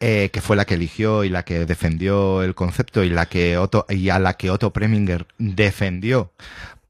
eh, 0.00 0.30
que 0.32 0.40
fue 0.40 0.56
la 0.56 0.66
que 0.66 0.74
eligió 0.74 1.24
y 1.24 1.30
la 1.30 1.44
que 1.44 1.64
defendió 1.64 2.42
el 2.42 2.54
concepto 2.54 3.02
y 3.02 3.08
la 3.08 3.26
que 3.26 3.56
Otto, 3.56 3.86
y 3.88 4.10
a 4.10 4.18
la 4.18 4.34
que 4.34 4.50
Otto 4.50 4.72
Preminger 4.72 5.26
defendió 5.38 6.32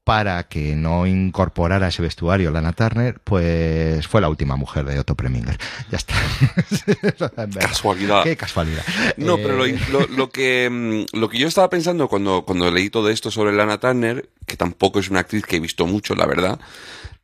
para 0.07 0.43
que 0.47 0.73
no 0.73 1.05
incorporara 1.05 1.89
ese 1.89 2.01
vestuario 2.01 2.49
Lana 2.49 2.71
Turner, 2.71 3.19
pues 3.25 4.07
fue 4.07 4.21
la 4.21 4.29
última 4.29 4.55
mujer 4.55 4.85
de 4.85 4.97
Otto 4.99 5.15
Preminger. 5.15 5.57
Ya 5.91 5.97
está. 5.97 6.13
Casualidad. 7.59 8.23
Qué 8.23 8.37
casualidad. 8.37 8.83
No, 9.17 9.35
Eh, 9.35 9.39
pero 9.43 9.57
lo, 9.57 9.65
lo- 9.91 10.07
lo 10.07 10.29
que, 10.29 10.69
mm, 11.11 11.17
lo 11.17 11.27
que 11.27 11.37
yo 11.37 11.47
estaba 11.49 11.69
pensando 11.69 12.07
cuando, 12.07 12.43
cuando 12.45 12.71
leí 12.71 12.89
todo 12.89 13.09
esto 13.09 13.31
sobre 13.31 13.51
Lana 13.51 13.79
Turner, 13.81 14.29
que 14.45 14.55
tampoco 14.55 14.99
es 15.01 15.09
una 15.09 15.19
actriz 15.19 15.43
que 15.45 15.57
he 15.57 15.59
visto 15.59 15.85
mucho, 15.85 16.15
la 16.15 16.25
verdad. 16.25 16.57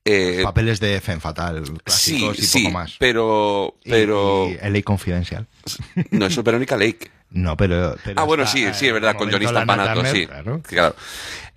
eh, 0.03 0.41
papeles 0.43 0.81
de 0.81 0.99
Femme 0.99 1.21
Fatal, 1.21 1.65
sí, 1.65 1.71
clásicos 1.85 2.39
y 2.39 2.41
sí, 2.45 2.63
poco 2.63 2.73
más. 2.73 2.95
pero, 2.99 3.75
pero, 3.85 4.49
y 4.49 4.57
LA 4.69 4.81
Confidencial. 4.83 5.47
no, 6.11 6.25
eso 6.25 6.41
es 6.41 6.43
Verónica 6.43 6.75
Lake. 6.75 7.09
No, 7.31 7.55
pero. 7.57 7.95
pero 8.03 8.19
Ah, 8.21 8.25
bueno, 8.25 8.43
está, 8.43 8.55
sí, 8.57 8.63
eh, 8.65 8.73
sí, 8.75 8.85
es 8.87 8.93
verdad, 8.93 9.15
con 9.15 9.31
Johnny 9.31 9.47
Stampanato, 9.47 10.05
sí. 10.05 10.27
claro. 10.27 10.61
Claro. 10.67 10.95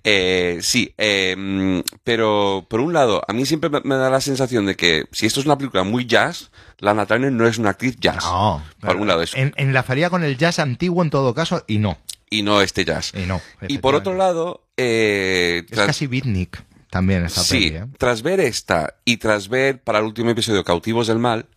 Eh, 0.03 0.59
sí, 0.61 0.93
eh, 0.97 1.83
pero 2.03 2.65
por 2.69 2.79
un 2.79 2.93
lado, 2.93 3.21
a 3.27 3.33
mí 3.33 3.45
siempre 3.45 3.69
me, 3.69 3.81
me 3.81 3.95
da 3.95 4.09
la 4.09 4.21
sensación 4.21 4.65
de 4.65 4.75
que 4.75 5.05
si 5.11 5.25
esto 5.25 5.39
es 5.39 5.45
una 5.45 5.57
película 5.57 5.83
muy 5.83 6.05
jazz, 6.05 6.51
Lana 6.79 7.05
Turner 7.05 7.31
no 7.31 7.47
es 7.47 7.57
una 7.57 7.71
actriz 7.71 7.97
jazz. 7.99 8.23
No. 8.23 8.63
Por 8.79 8.95
un 8.95 9.07
lado 9.07 9.21
eso. 9.21 9.35
En, 9.37 9.53
enlazaría 9.57 10.09
con 10.09 10.23
el 10.23 10.37
jazz 10.37 10.59
antiguo 10.59 11.03
en 11.03 11.09
todo 11.09 11.33
caso 11.33 11.63
y 11.67 11.79
no. 11.79 11.97
Y 12.29 12.43
no 12.43 12.61
este 12.61 12.85
jazz. 12.85 13.13
Y 13.15 13.25
no. 13.25 13.41
Y 13.67 13.79
por 13.79 13.95
otro 13.95 14.13
lado, 14.13 14.63
eh, 14.75 15.65
Es 15.69 15.79
casi 15.79 16.07
beatnik 16.07 16.63
también 16.89 17.25
esta 17.25 17.41
sí, 17.41 17.71
peli, 17.71 17.75
¿eh? 17.77 17.85
tras 17.97 18.21
ver 18.21 18.39
esta 18.39 18.95
y 19.03 19.17
tras 19.17 19.49
ver 19.49 19.81
para 19.81 19.99
el 19.99 20.05
último 20.05 20.29
episodio 20.29 20.63
Cautivos 20.63 21.07
del 21.07 21.19
Mal, 21.19 21.47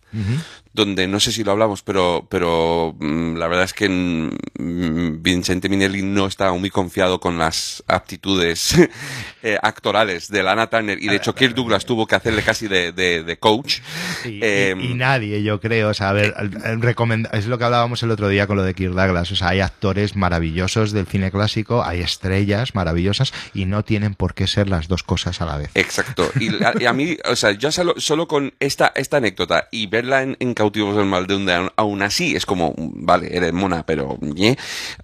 donde 0.73 1.05
no 1.07 1.19
sé 1.19 1.31
si 1.31 1.43
lo 1.43 1.51
hablamos, 1.51 1.81
pero, 1.83 2.27
pero 2.29 2.95
mm, 2.99 3.35
la 3.37 3.47
verdad 3.47 3.65
es 3.65 3.73
que 3.73 3.89
mm, 3.89 5.21
Vincente 5.21 5.69
Minelli 5.69 6.01
no 6.01 6.27
estaba 6.27 6.53
muy 6.53 6.69
confiado 6.69 7.19
con 7.19 7.37
las 7.37 7.83
aptitudes 7.87 8.75
eh, 9.43 9.57
actorales 9.61 10.29
de 10.29 10.43
Lana 10.43 10.67
Turner 10.67 10.97
y 11.01 11.07
de 11.07 11.15
hecho 11.17 11.35
Kirk 11.35 11.55
Douglas 11.55 11.85
tuvo 11.85 12.07
que 12.07 12.15
hacerle 12.15 12.41
casi 12.41 12.67
de, 12.67 12.91
de- 12.91 13.23
de 13.23 13.37
coach. 13.37 13.79
Y, 14.25 14.39
Eh, 14.43 14.75
y- 14.79 14.91
y 14.91 14.93
nadie, 14.93 15.43
yo 15.43 15.59
creo, 15.59 15.89
o 15.89 15.93
sea, 15.93 16.09
a 16.09 16.13
ver, 16.13 16.33
recomenda- 16.79 17.29
es 17.33 17.47
lo 17.47 17.57
que 17.57 17.63
hablábamos 17.65 18.01
el 18.03 18.11
otro 18.11 18.27
día 18.29 18.47
con 18.47 18.55
lo 18.57 18.63
de 18.63 18.73
Kirk 18.73 18.93
Douglas, 18.93 19.31
o 19.31 19.35
sea, 19.35 19.49
hay 19.49 19.59
actores 19.59 20.15
maravillosos 20.15 20.91
del 20.91 21.05
cine 21.07 21.31
clásico, 21.31 21.83
hay 21.83 22.01
estrellas 22.01 22.75
maravillosas 22.75 23.33
y 23.53 23.65
no 23.65 23.83
tienen 23.83 24.15
por 24.15 24.33
qué 24.33 24.47
ser 24.47 24.69
las 24.69 24.87
dos 24.87 25.03
cosas 25.03 25.41
a 25.41 25.45
la 25.45 25.57
vez. 25.57 25.69
Exacto. 25.75 26.29
Y, 26.39 26.49
la- 26.49 26.73
y 26.79 26.85
a 26.85 26.93
mí, 26.93 27.17
o 27.25 27.35
sea, 27.35 27.51
yo 27.51 27.71
solo, 27.71 27.95
solo 27.97 28.27
con 28.27 28.53
esta, 28.59 28.91
esta 28.95 29.17
anécdota 29.17 29.67
y 29.71 29.87
verla 30.01 30.23
en, 30.23 30.35
en 30.39 30.53
Cautivos 30.53 30.95
del 30.95 31.05
Mal, 31.05 31.27
de 31.27 31.35
donde 31.35 31.53
aún, 31.53 31.69
aún 31.75 32.01
así 32.01 32.35
es 32.35 32.45
como, 32.45 32.73
vale, 32.77 33.35
eres 33.35 33.53
mona, 33.53 33.85
pero 33.85 34.17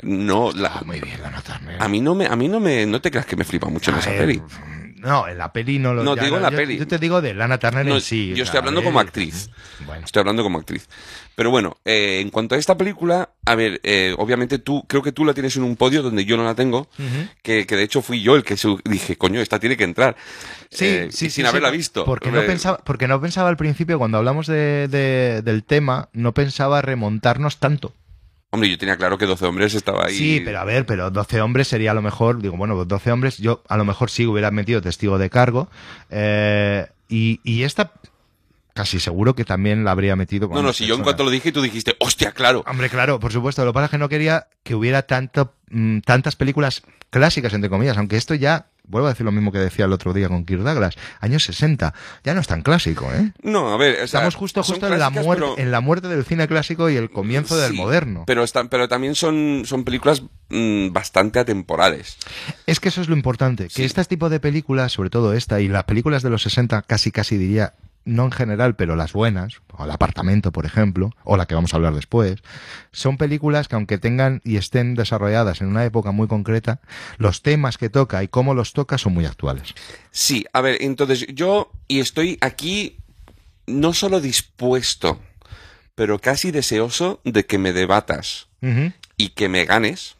no, 0.01 0.51
la, 0.51 0.81
muy 0.85 0.99
bien, 0.99 1.21
Lana 1.21 1.41
Turner. 1.41 1.81
a 1.81 1.87
mí 1.87 2.01
no 2.01 2.15
me, 2.15 2.25
a 2.25 2.35
mí 2.35 2.47
no 2.47 2.59
me, 2.59 2.85
no 2.85 2.99
te 3.01 3.11
creas 3.11 3.25
que 3.25 3.35
me 3.35 3.43
flipa 3.43 3.69
mucho 3.69 3.91
en 3.91 3.97
esa 3.97 4.09
ver, 4.09 4.19
peli. 4.19 4.41
No, 4.97 5.27
en 5.27 5.37
la 5.37 5.53
peli 5.53 5.77
no 5.77 5.93
lo 5.93 6.03
No, 6.03 6.15
ya 6.15 6.21
te 6.21 6.25
digo 6.25 6.37
en 6.37 6.43
la 6.43 6.49
yo- 6.51 6.57
peli. 6.57 6.77
Yo 6.77 6.87
te 6.87 6.97
digo 6.97 7.21
de 7.21 7.33
Lana 7.35 7.59
Turner 7.59 7.85
No, 7.85 7.95
en 7.95 8.01
sí. 8.01 8.33
yo 8.35 8.43
estoy 8.43 8.57
hablando 8.57 8.81
a 8.81 8.83
como 8.83 8.99
actriz. 8.99 9.49
Bueno. 9.85 10.03
Estoy 10.05 10.21
hablando 10.21 10.41
como 10.43 10.57
actriz. 10.57 10.87
Pero 11.35 11.51
bueno, 11.51 11.77
eh, 11.85 12.19
en 12.19 12.31
cuanto 12.31 12.55
a 12.55 12.57
esta 12.57 12.75
película, 12.77 13.29
a 13.45 13.53
ver, 13.53 13.79
eh, 13.83 14.15
obviamente 14.17 14.57
tú, 14.57 14.83
creo 14.87 15.03
que 15.03 15.11
tú 15.11 15.23
la 15.23 15.35
tienes 15.35 15.55
en 15.55 15.63
un 15.63 15.75
podio 15.75 16.01
donde 16.01 16.25
yo 16.25 16.35
no 16.35 16.43
la 16.43 16.55
tengo, 16.55 16.89
que, 17.43 17.67
que 17.67 17.75
de 17.75 17.83
hecho 17.83 18.01
fui 18.01 18.21
yo 18.23 18.35
el 18.35 18.43
que 18.43 18.57
su- 18.57 18.81
dije, 18.85 19.17
coño, 19.17 19.39
esta 19.39 19.59
tiene 19.59 19.77
que 19.77 19.83
entrar. 19.83 20.15
Sí, 20.71 20.85
Eh, 20.85 21.07
sí, 21.11 21.29
sin 21.29 21.43
sí, 21.45 21.47
haberla 21.47 21.69
sí, 21.69 21.77
visto. 21.77 22.03
Porque 22.03 22.31
no, 22.31 22.41
Eh, 22.41 22.45
pensaba, 22.47 22.79
porque 22.83 23.07
no 23.07 23.21
pensaba 23.21 23.49
al 23.49 23.57
principio, 23.57 23.99
cuando 23.99 24.17
hablamos 24.17 24.47
de, 24.47 24.87
de- 24.87 25.43
del 25.43 25.63
tema, 25.63 26.09
no 26.13 26.33
pensaba 26.33 26.81
remontarnos 26.81 27.57
tanto. 27.59 27.93
Hombre, 28.49 28.69
yo 28.69 28.77
tenía 28.77 28.95
claro 28.95 29.17
que 29.17 29.25
12 29.25 29.45
hombres 29.45 29.73
estaba 29.73 30.05
ahí. 30.05 30.15
Sí, 30.15 30.41
pero 30.43 30.59
a 30.59 30.63
ver, 30.63 30.85
pero 30.85 31.11
12 31.11 31.41
hombres 31.41 31.67
sería 31.67 31.91
a 31.91 31.93
lo 31.93 32.01
mejor, 32.01 32.41
digo, 32.41 32.55
bueno, 32.55 32.85
12 32.85 33.11
hombres, 33.11 33.37
yo 33.37 33.61
a 33.67 33.75
lo 33.77 33.83
mejor 33.83 34.09
sí 34.09 34.25
hubiera 34.25 34.51
metido 34.51 34.81
testigo 34.81 35.17
de 35.17 35.29
cargo. 35.29 35.69
eh, 36.09 36.87
y, 37.09 37.39
y 37.43 37.63
esta 37.63 37.93
casi 38.73 38.99
seguro 38.99 39.33
que 39.33 39.43
también 39.43 39.83
la 39.83 39.91
habría 39.91 40.15
metido. 40.15 40.47
No, 40.49 40.61
no, 40.61 40.71
si 40.71 40.85
yo 40.85 40.95
en 40.95 41.01
cuanto 41.01 41.23
lo 41.23 41.31
dije, 41.31 41.51
tú 41.51 41.61
dijiste, 41.63 41.95
hostia, 41.99 42.31
claro. 42.31 42.63
Hombre, 42.67 42.89
claro, 42.89 43.19
por 43.19 43.33
supuesto. 43.33 43.65
Lo 43.65 43.71
que 43.71 43.73
pasa 43.73 43.85
es 43.85 43.91
que 43.91 43.97
no 43.97 44.07
quería 44.07 44.47
que 44.63 44.75
hubiera 44.75 45.01
tanto, 45.01 45.55
mm, 45.71 45.99
tantas 46.01 46.35
películas 46.35 46.83
clásicas, 47.09 47.53
entre 47.53 47.71
comillas, 47.71 47.97
aunque 47.97 48.17
esto 48.17 48.35
ya, 48.35 48.67
vuelvo 48.87 49.07
a 49.07 49.11
decir 49.11 49.25
lo 49.25 49.31
mismo 49.31 49.51
que 49.51 49.59
decía 49.59 49.85
el 49.85 49.93
otro 49.93 50.13
día 50.13 50.27
con 50.27 50.45
Kirk 50.45 50.61
Douglas, 50.61 50.95
años 51.19 51.43
60, 51.43 51.93
ya 52.23 52.33
no 52.33 52.41
es 52.41 52.47
tan 52.47 52.61
clásico, 52.61 53.11
¿eh? 53.13 53.31
No, 53.43 53.73
a 53.73 53.77
ver, 53.77 53.93
o 53.93 53.97
sea, 53.97 54.05
Estamos 54.05 54.35
justo, 54.35 54.63
justo 54.63 54.87
en, 54.87 54.97
la 54.99 55.09
muerte, 55.09 55.43
pero- 55.45 55.57
en 55.59 55.71
la 55.71 55.81
muerte 55.81 56.07
del 56.07 56.23
cine 56.25 56.47
clásico 56.47 56.89
y 56.89 56.95
el 56.95 57.09
comienzo 57.11 57.57
del 57.57 57.73
moderno. 57.73 58.23
Pero, 58.27 58.43
están, 58.43 58.69
pero 58.69 58.87
también 58.87 59.15
son, 59.15 59.63
son 59.65 59.83
películas 59.83 60.23
mm, 60.49 60.91
bastante 60.91 61.39
atemporales. 61.39 62.17
Es 62.65 62.79
que 62.79 62.89
eso 62.89 63.01
es 63.01 63.09
lo 63.09 63.15
importante, 63.15 63.65
que 63.65 63.69
Sí. 63.73 63.83
este 63.83 64.03
tipo 64.05 64.29
de 64.29 64.39
películas, 64.39 64.91
sobre 64.93 65.09
todo 65.09 65.33
esta, 65.33 65.59
y 65.61 65.67
las 65.67 65.83
películas 65.83 66.23
de 66.23 66.29
los 66.29 66.41
60, 66.43 66.81
casi 66.83 67.11
casi 67.11 67.37
diría, 67.37 67.73
no 68.07 68.23
en 68.23 68.31
general, 68.31 68.75
pero 68.75 68.95
las 68.95 69.13
buenas, 69.13 69.61
o 69.73 69.83
El 69.83 69.91
apartamento, 69.91 70.51
por 70.51 70.65
ejemplo, 70.65 71.11
o 71.23 71.37
la 71.37 71.45
que 71.45 71.55
vamos 71.55 71.73
a 71.73 71.77
hablar 71.77 71.93
después, 71.93 72.41
son 72.91 73.17
películas 73.17 73.67
que 73.67 73.75
aunque 73.75 73.97
tengan 73.97 74.41
y 74.43 74.55
estén 74.55 74.95
desarrolladas 74.95 75.61
en 75.61 75.67
una 75.67 75.85
época 75.85 76.11
muy 76.11 76.27
concreta, 76.27 76.79
los 77.17 77.43
temas 77.43 77.77
que 77.77 77.89
toca 77.89 78.23
y 78.23 78.27
cómo 78.27 78.53
los 78.53 78.73
toca 78.73 78.97
son 78.97 79.13
muy 79.13 79.25
actuales. 79.25 79.75
Sí, 80.11 80.45
a 80.53 80.61
ver, 80.61 80.77
entonces 80.81 81.27
yo, 81.27 81.71
y 81.87 81.99
estoy 81.99 82.37
aquí 82.41 82.97
no 83.67 83.93
solo 83.93 84.21
dispuesto, 84.21 85.19
pero 85.93 86.19
casi 86.19 86.51
deseoso 86.51 87.19
de 87.25 87.45
que 87.45 87.57
me 87.57 87.73
debatas 87.73 88.47
y 89.17 89.29
que 89.29 89.49
me 89.49 89.65
ganes. 89.65 90.15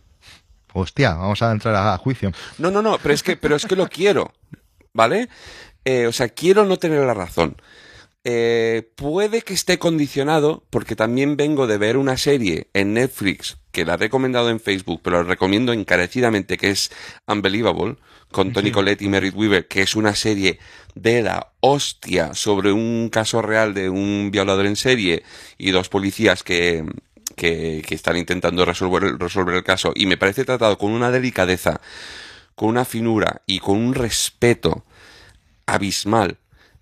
Hostia, 0.74 1.14
vamos 1.14 1.42
a 1.42 1.52
entrar 1.52 1.76
a 1.76 1.98
juicio. 1.98 2.32
No, 2.58 2.70
no, 2.70 2.82
no, 2.82 2.98
pero 3.02 3.14
es 3.14 3.24
que, 3.24 3.38
pero 3.38 3.56
es 3.56 3.66
que 3.66 3.76
lo 3.76 3.88
quiero, 3.88 4.34
¿vale? 4.94 5.30
Eh, 5.90 6.06
o 6.06 6.12
sea, 6.12 6.28
quiero 6.28 6.66
no 6.66 6.76
tener 6.76 7.00
la 7.06 7.14
razón. 7.14 7.56
Eh, 8.26 8.92
puede 8.98 9.42
que 9.42 9.54
esté 9.54 9.80
condicionado 9.80 10.66
porque 10.70 10.98
también 10.98 11.38
vengo 11.38 11.66
de 11.66 11.78
ver 11.78 11.96
una 11.96 12.18
serie 12.18 12.68
en 12.74 12.94
Netflix 12.94 13.56
que 13.72 13.86
la 13.86 13.94
he 13.94 13.98
recomendado 13.98 14.50
en 14.50 14.60
Facebook, 14.60 15.00
pero 15.02 15.24
la 15.24 15.30
recomiendo 15.30 15.72
encarecidamente, 15.72 16.58
que 16.58 16.72
es 16.72 16.92
Unbelievable, 17.26 17.96
con 18.34 18.52
Tony 18.52 18.70
Collette 18.70 19.04
y 19.04 19.08
Merritt 19.08 19.34
Weaver, 19.34 19.70
que 19.70 19.82
es 19.84 19.96
una 19.96 20.14
serie 20.14 20.60
de 20.94 21.22
la 21.22 21.54
hostia 21.62 22.34
sobre 22.34 22.74
un 22.74 23.08
caso 23.10 23.42
real 23.42 23.74
de 23.74 23.90
un 23.90 24.30
violador 24.30 24.66
en 24.66 24.76
serie 24.76 25.24
y 25.58 25.72
dos 25.72 25.88
policías 25.88 26.44
que, 26.44 26.84
que, 27.38 27.82
que 27.88 27.96
están 27.96 28.18
intentando 28.18 28.66
resolver, 28.66 29.18
resolver 29.18 29.56
el 29.56 29.64
caso. 29.64 29.94
Y 29.96 30.06
me 30.06 30.18
parece 30.18 30.44
tratado 30.44 30.78
con 30.78 30.92
una 30.92 31.12
delicadeza, 31.12 31.80
con 32.56 32.68
una 32.68 32.84
finura 32.84 33.42
y 33.46 33.60
con 33.60 33.78
un 33.78 33.94
respeto 33.94 34.84
abismal 35.68 36.38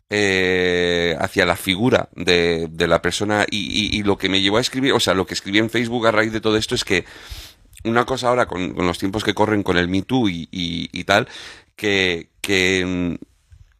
eh, 0.09 1.15
hacia 1.19 1.45
la 1.45 1.55
figura 1.57 2.09
de, 2.15 2.67
de 2.69 2.87
la 2.87 3.01
persona 3.01 3.45
y, 3.49 3.57
y- 3.57 3.99
y 3.99 4.03
lo 4.03 4.17
que 4.17 4.29
me 4.29 4.39
llevó 4.41 4.57
a 4.57 4.61
escribir, 4.61 4.93
o 4.93 4.99
sea, 4.99 5.13
lo 5.13 5.25
que 5.25 5.33
escribí 5.33 5.57
en 5.57 5.69
Facebook 5.69 6.07
a 6.07 6.11
raíz 6.11 6.31
de 6.31 6.41
todo 6.41 6.55
esto 6.57 6.75
es 6.75 6.85
que 6.85 7.05
una 7.83 8.05
cosa 8.05 8.29
ahora 8.29 8.45
con, 8.45 8.73
con 8.73 8.87
los 8.87 8.97
tiempos 8.99 9.23
que 9.23 9.33
corren 9.33 9.63
con 9.63 9.77
el 9.77 9.87
Me 9.89 10.03
Too 10.03 10.29
y, 10.29 11.03
tal, 11.05 11.27
que, 11.75 12.29
que 12.41 12.85
mm, 13.19 13.25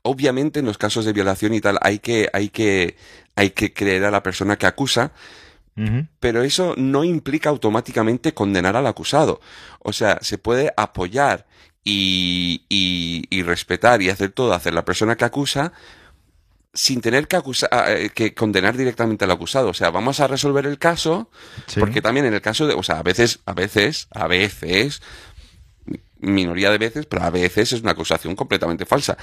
obviamente 0.04 0.60
en 0.60 0.66
los 0.66 0.78
casos 0.78 1.06
de 1.06 1.14
violación 1.14 1.54
y 1.54 1.62
tal 1.62 1.78
hay 1.82 2.00
que, 2.00 2.30
hay 2.34 2.50
que, 2.50 2.98
hay 3.36 3.52
que 3.52 3.74
creer 3.74 4.04
a 4.06 4.12
la 4.12 4.22
persona 4.24 4.58
que 4.58 4.66
acusa, 4.68 5.12
pero 6.22 6.42
eso 6.44 6.74
no 6.78 7.04
implica 7.04 7.50
automáticamente 7.50 8.34
condenar 8.34 8.78
al 8.78 8.88
acusado. 8.88 9.42
O 9.80 9.92
sea, 9.92 10.20
se 10.22 10.38
puede 10.38 10.72
apoyar 10.78 11.46
y, 11.86 12.64
y, 12.68 13.24
y 13.30 13.44
respetar 13.44 14.02
y 14.02 14.10
hacer 14.10 14.32
todo, 14.32 14.54
hacer 14.54 14.74
la 14.74 14.84
persona 14.84 15.16
que 15.16 15.24
acusa 15.24 15.72
sin 16.74 17.00
tener 17.00 17.30
que, 17.30 17.38
acusar, 17.38 17.70
que 18.14 18.34
condenar 18.34 18.76
directamente 18.76 19.24
al 19.24 19.32
acusado. 19.32 19.70
O 19.70 19.74
sea, 19.74 19.92
vamos 19.92 20.20
a 20.20 20.28
resolver 20.28 20.66
el 20.66 20.78
caso, 20.78 21.30
Sí. 21.68 21.80
porque 21.80 22.02
también 22.02 22.26
en 22.26 22.34
el 22.34 22.42
caso 22.42 22.68
de, 22.68 22.74
o 22.74 22.84
sea, 22.84 23.00
a 23.00 23.04
veces, 23.04 23.40
a 23.46 23.54
veces, 23.54 24.08
a 24.12 24.28
veces, 24.28 25.02
minoría 26.20 26.72
de 26.72 26.78
veces, 26.78 27.06
pero 27.06 27.24
a 27.24 27.30
veces 27.30 27.72
es 27.72 27.82
una 27.82 27.92
acusación 27.92 28.36
completamente 28.36 28.86
falsa. 28.86 29.18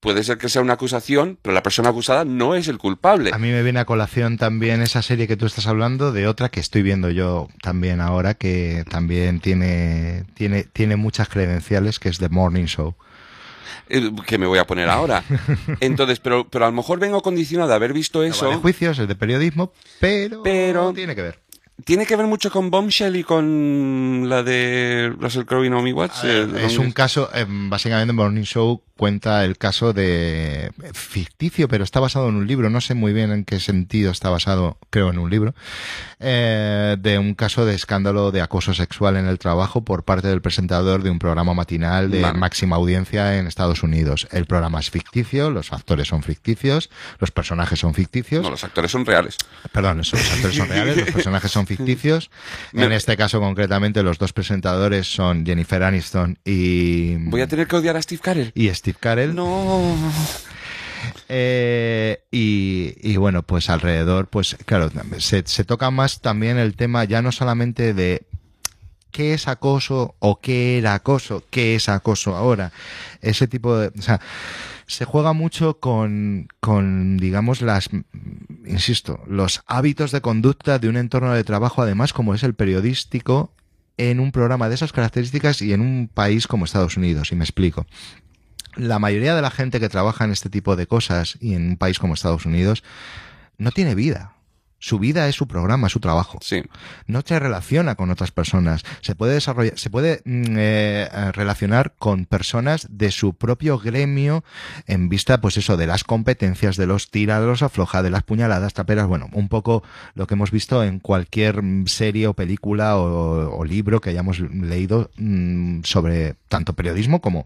Puede 0.00 0.24
ser 0.24 0.38
que 0.38 0.48
sea 0.48 0.62
una 0.62 0.72
acusación, 0.72 1.38
pero 1.42 1.52
la 1.52 1.62
persona 1.62 1.90
acusada 1.90 2.24
no 2.24 2.54
es 2.54 2.68
el 2.68 2.78
culpable. 2.78 3.30
A 3.34 3.38
mí 3.38 3.50
me 3.50 3.62
viene 3.62 3.80
a 3.80 3.84
colación 3.84 4.38
también 4.38 4.80
esa 4.80 5.02
serie 5.02 5.28
que 5.28 5.36
tú 5.36 5.44
estás 5.44 5.66
hablando 5.66 6.10
de 6.10 6.26
otra 6.26 6.48
que 6.48 6.58
estoy 6.58 6.80
viendo 6.82 7.10
yo 7.10 7.48
también 7.62 8.00
ahora 8.00 8.32
que 8.32 8.84
también 8.88 9.40
tiene 9.40 10.24
tiene 10.34 10.64
tiene 10.64 10.96
muchas 10.96 11.28
credenciales 11.28 11.98
que 11.98 12.08
es 12.08 12.18
The 12.18 12.30
Morning 12.30 12.64
Show. 12.64 12.94
Eh, 13.90 14.10
que 14.26 14.38
me 14.38 14.46
voy 14.46 14.58
a 14.58 14.66
poner 14.66 14.88
ahora. 14.88 15.22
Entonces, 15.80 16.18
pero, 16.20 16.48
pero 16.48 16.64
a 16.64 16.68
lo 16.68 16.74
mejor 16.76 16.98
vengo 16.98 17.20
condicionado 17.22 17.68
de 17.68 17.74
haber 17.74 17.92
visto 17.92 18.20
No 18.20 18.22
va 18.22 18.24
de 18.26 18.30
eso. 18.30 18.60
juicios, 18.60 18.98
es 19.00 19.06
de 19.08 19.14
periodismo, 19.16 19.72
pero, 19.98 20.42
Pero- 20.42 20.92
tiene 20.94 21.14
que 21.14 21.22
ver. 21.22 21.40
Tiene 21.84 22.06
que 22.06 22.16
ver 22.16 22.26
mucho 22.26 22.50
con 22.50 22.70
Bombshell 22.70 23.16
y 23.16 23.24
con 23.24 24.28
la 24.28 24.42
de 24.42 25.12
Russell 25.18 25.44
Crowe 25.44 25.64
y 25.64 25.70
Naomi 25.70 25.92
Watts. 25.92 26.24
eh, 26.24 26.46
Es 26.64 26.78
un 26.78 26.92
caso, 26.92 27.30
eh, 27.34 27.46
básicamente 27.48 28.12
Morning 28.12 28.42
Show 28.42 28.82
cuenta 28.96 29.46
el 29.46 29.56
caso 29.56 29.94
de 29.94 30.72
ficticio, 30.92 31.68
pero 31.68 31.84
está 31.84 32.00
basado 32.00 32.28
en 32.28 32.34
un 32.34 32.46
libro. 32.46 32.68
No 32.68 32.82
sé 32.82 32.92
muy 32.94 33.14
bien 33.14 33.32
en 33.32 33.44
qué 33.44 33.58
sentido 33.58 34.10
está 34.10 34.28
basado, 34.28 34.76
creo 34.90 35.08
en 35.08 35.18
un 35.18 35.30
libro, 35.30 35.54
eh, 36.18 36.96
de 37.00 37.18
un 37.18 37.34
caso 37.34 37.64
de 37.64 37.74
escándalo 37.74 38.30
de 38.30 38.42
acoso 38.42 38.74
sexual 38.74 39.16
en 39.16 39.26
el 39.26 39.38
trabajo 39.38 39.82
por 39.84 40.02
parte 40.04 40.28
del 40.28 40.42
presentador 40.42 41.02
de 41.02 41.08
un 41.08 41.18
programa 41.18 41.54
matinal 41.54 42.10
de 42.10 42.30
máxima 42.34 42.76
audiencia 42.76 43.38
en 43.38 43.46
Estados 43.46 43.82
Unidos. 43.82 44.28
El 44.32 44.44
programa 44.44 44.80
es 44.80 44.90
ficticio, 44.90 45.50
los 45.50 45.72
actores 45.72 46.08
son 46.08 46.22
ficticios, 46.22 46.90
los 47.20 47.30
personajes 47.30 47.78
son 47.78 47.94
ficticios. 47.94 48.42
No, 48.42 48.50
los 48.50 48.64
actores 48.64 48.90
son 48.90 49.06
reales. 49.06 49.38
Perdón, 49.72 49.96
los 49.98 50.12
actores 50.12 50.56
son 50.56 50.68
reales, 50.68 50.98
los 50.98 51.10
personajes 51.14 51.50
son 51.50 51.66
ficticios. 51.76 52.30
Me- 52.72 52.84
En 52.84 52.92
este 52.92 53.16
caso 53.16 53.40
concretamente 53.40 54.02
los 54.02 54.18
dos 54.18 54.32
presentadores 54.32 55.06
son 55.12 55.44
Jennifer 55.46 55.82
Aniston 55.82 56.38
y, 56.44 57.14
Voy 57.28 57.40
a 57.40 57.46
tener 57.46 57.66
que 57.66 57.76
odiar 57.76 57.96
a 57.96 58.02
Steve 58.02 58.20
Carell. 58.22 58.52
y 58.54 58.68
Steve 58.74 58.96
Carell. 59.00 59.34
No. 59.34 59.94
Eh, 61.28 62.22
y, 62.30 62.94
y 63.02 63.16
bueno, 63.16 63.42
pues 63.42 63.70
alrededor, 63.70 64.26
pues 64.28 64.56
claro, 64.66 64.90
se, 65.18 65.42
se 65.46 65.64
toca 65.64 65.90
más 65.90 66.20
también 66.20 66.58
el 66.58 66.74
tema 66.74 67.04
ya 67.04 67.22
no 67.22 67.32
solamente 67.32 67.94
de 67.94 68.22
qué 69.12 69.34
es 69.34 69.48
acoso 69.48 70.14
o 70.18 70.40
qué 70.40 70.78
era 70.78 70.94
acoso, 70.94 71.44
qué 71.50 71.74
es 71.76 71.88
acoso 71.88 72.36
ahora. 72.36 72.72
Ese 73.22 73.46
tipo 73.48 73.76
de... 73.76 73.88
O 73.98 74.02
sea, 74.02 74.20
se 74.86 75.04
juega 75.04 75.32
mucho 75.32 75.78
con, 75.78 76.48
con, 76.60 77.16
digamos, 77.16 77.60
las, 77.62 77.88
insisto, 78.66 79.22
los 79.26 79.62
hábitos 79.66 80.12
de 80.12 80.20
conducta 80.20 80.78
de 80.78 80.88
un 80.88 80.96
entorno 80.96 81.32
de 81.32 81.44
trabajo, 81.44 81.82
además, 81.82 82.12
como 82.12 82.34
es 82.34 82.42
el 82.42 82.54
periodístico, 82.54 83.52
en 83.96 84.20
un 84.20 84.32
programa 84.32 84.68
de 84.68 84.74
esas 84.74 84.92
características 84.92 85.60
y 85.60 85.72
en 85.72 85.80
un 85.80 86.10
país 86.12 86.46
como 86.46 86.64
Estados 86.64 86.96
Unidos, 86.96 87.32
y 87.32 87.36
me 87.36 87.44
explico. 87.44 87.86
La 88.76 88.98
mayoría 88.98 89.34
de 89.34 89.42
la 89.42 89.50
gente 89.50 89.80
que 89.80 89.88
trabaja 89.88 90.24
en 90.24 90.30
este 90.30 90.48
tipo 90.48 90.76
de 90.76 90.86
cosas 90.86 91.36
y 91.40 91.54
en 91.54 91.70
un 91.70 91.76
país 91.76 91.98
como 91.98 92.14
Estados 92.14 92.46
Unidos 92.46 92.82
no 93.58 93.72
tiene 93.72 93.94
vida. 93.94 94.34
Su 94.80 94.98
vida 94.98 95.28
es 95.28 95.36
su 95.36 95.46
programa, 95.46 95.88
su 95.88 96.00
trabajo 96.00 96.38
Sí. 96.42 96.62
no 97.06 97.22
se 97.24 97.38
relaciona 97.38 97.94
con 97.94 98.10
otras 98.10 98.30
personas. 98.32 98.82
Se 99.02 99.14
puede 99.14 99.34
desarrollar, 99.34 99.78
se 99.78 99.90
puede 99.90 100.22
mm, 100.24 100.56
eh, 100.56 101.08
eh, 101.12 101.32
relacionar 101.32 101.94
con 101.98 102.24
personas 102.24 102.88
de 102.90 103.10
su 103.10 103.34
propio 103.34 103.78
gremio 103.78 104.42
en 104.86 105.08
vista, 105.08 105.40
pues 105.40 105.58
eso, 105.58 105.76
de 105.76 105.86
las 105.86 106.02
competencias, 106.02 106.76
de 106.76 106.86
los 106.86 107.10
tira, 107.10 107.40
de 107.40 107.46
los 107.46 107.62
afloja, 107.62 108.02
de 108.02 108.10
las 108.10 108.22
puñaladas, 108.22 108.74
taperas, 108.74 109.06
bueno, 109.06 109.28
un 109.32 109.48
poco 109.48 109.82
lo 110.14 110.26
que 110.26 110.34
hemos 110.34 110.50
visto 110.50 110.82
en 110.82 110.98
cualquier 110.98 111.62
mm, 111.62 111.86
serie 111.86 112.26
o 112.26 112.34
película 112.34 112.96
o, 112.96 113.58
o 113.58 113.64
libro 113.64 114.00
que 114.00 114.10
hayamos 114.10 114.40
leído 114.40 115.10
mm, 115.18 115.82
sobre 115.84 116.36
tanto 116.48 116.72
periodismo 116.74 117.20
como 117.20 117.44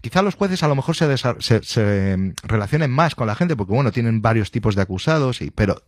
quizá 0.00 0.22
los 0.22 0.34
jueces 0.34 0.62
a 0.62 0.68
lo 0.68 0.74
mejor 0.74 0.96
se, 0.96 1.16
se, 1.16 1.62
se, 1.62 2.34
relacionen 2.42 2.90
más 2.90 3.14
con 3.14 3.26
la 3.26 3.34
gente 3.34 3.56
porque 3.56 3.72
bueno 3.72 3.92
tienen 3.92 4.22
varios 4.22 4.50
tipos 4.50 4.74
de 4.74 4.82
acusados 4.82 5.42
y 5.42 5.50
pero 5.50 5.82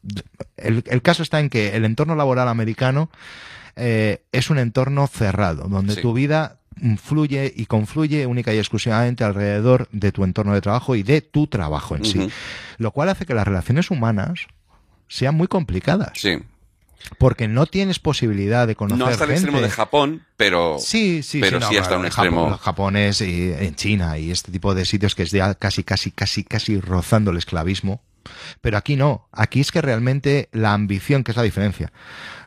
el, 0.57 0.72
el 0.87 1.03
caso 1.03 1.23
está 1.23 1.41
en 1.41 1.49
que 1.51 1.77
el 1.77 1.85
entorno 1.85 2.15
laboral 2.15 2.49
americano 2.49 3.11
eh, 3.77 4.23
es 4.33 4.51
un 4.51 4.59
entorno 4.59 5.07
cerrado 5.07 5.69
donde 5.69 5.95
Sí. 5.95 6.03
tu 6.03 6.13
vida 6.13 6.59
fluye 7.03 7.53
y 7.55 7.67
confluye 7.67 8.27
única 8.27 8.53
y 8.55 8.59
exclusivamente 8.59 9.25
alrededor 9.25 9.89
de 9.93 10.11
tu 10.13 10.25
entorno 10.25 10.55
de 10.55 10.61
trabajo 10.61 10.97
y 10.97 11.03
de 11.03 11.21
tu 11.21 11.47
trabajo 11.47 11.97
en 11.97 12.05
sí 12.05 12.29
lo 12.79 12.91
cual 12.93 13.11
hace 13.11 13.27
que 13.27 13.35
las 13.35 13.47
relaciones 13.47 13.91
humanas 13.91 14.41
sean 15.09 15.35
muy 15.35 15.47
complicadas 15.49 16.13
Sí. 16.15 16.39
porque 17.19 17.47
no 17.49 17.67
tienes 17.67 17.99
posibilidad 17.99 18.67
de 18.67 18.75
conocer 18.75 18.99
No 18.99 19.07
hasta 19.07 19.25
el 19.25 19.31
gente. 19.31 19.41
extremo 19.43 19.61
de 19.61 19.71
Japón, 19.71 20.23
pero. 20.37 20.77
Sí, 20.79 21.23
sí, 21.23 21.41
pero 21.41 21.61
sí, 21.61 21.75
no, 21.75 21.81
hasta 21.81 21.97
un 21.99 22.03
Japón, 22.03 22.07
extremo. 22.07 22.49
los 22.51 22.61
japones 22.61 23.21
y 23.21 23.53
en 23.53 23.75
China 23.75 24.19
y 24.19 24.31
este 24.31 24.51
tipo 24.53 24.75
de 24.75 24.85
sitios 24.85 25.15
que 25.15 25.25
es 25.25 25.31
ya 25.33 25.55
casi, 25.55 25.83
casi, 25.85 26.11
casi, 26.13 26.45
casi 26.45 26.81
rozando 26.81 27.31
el 27.33 27.37
esclavismo. 27.39 28.01
Pero 28.61 28.77
aquí 28.77 28.97
no. 28.97 29.29
Aquí 29.33 29.61
es 29.61 29.73
que 29.73 29.81
realmente 29.81 30.49
la 30.53 30.73
ambición, 30.73 31.25
que 31.25 31.33
es 31.33 31.37
la 31.37 31.43
diferencia. 31.43 31.93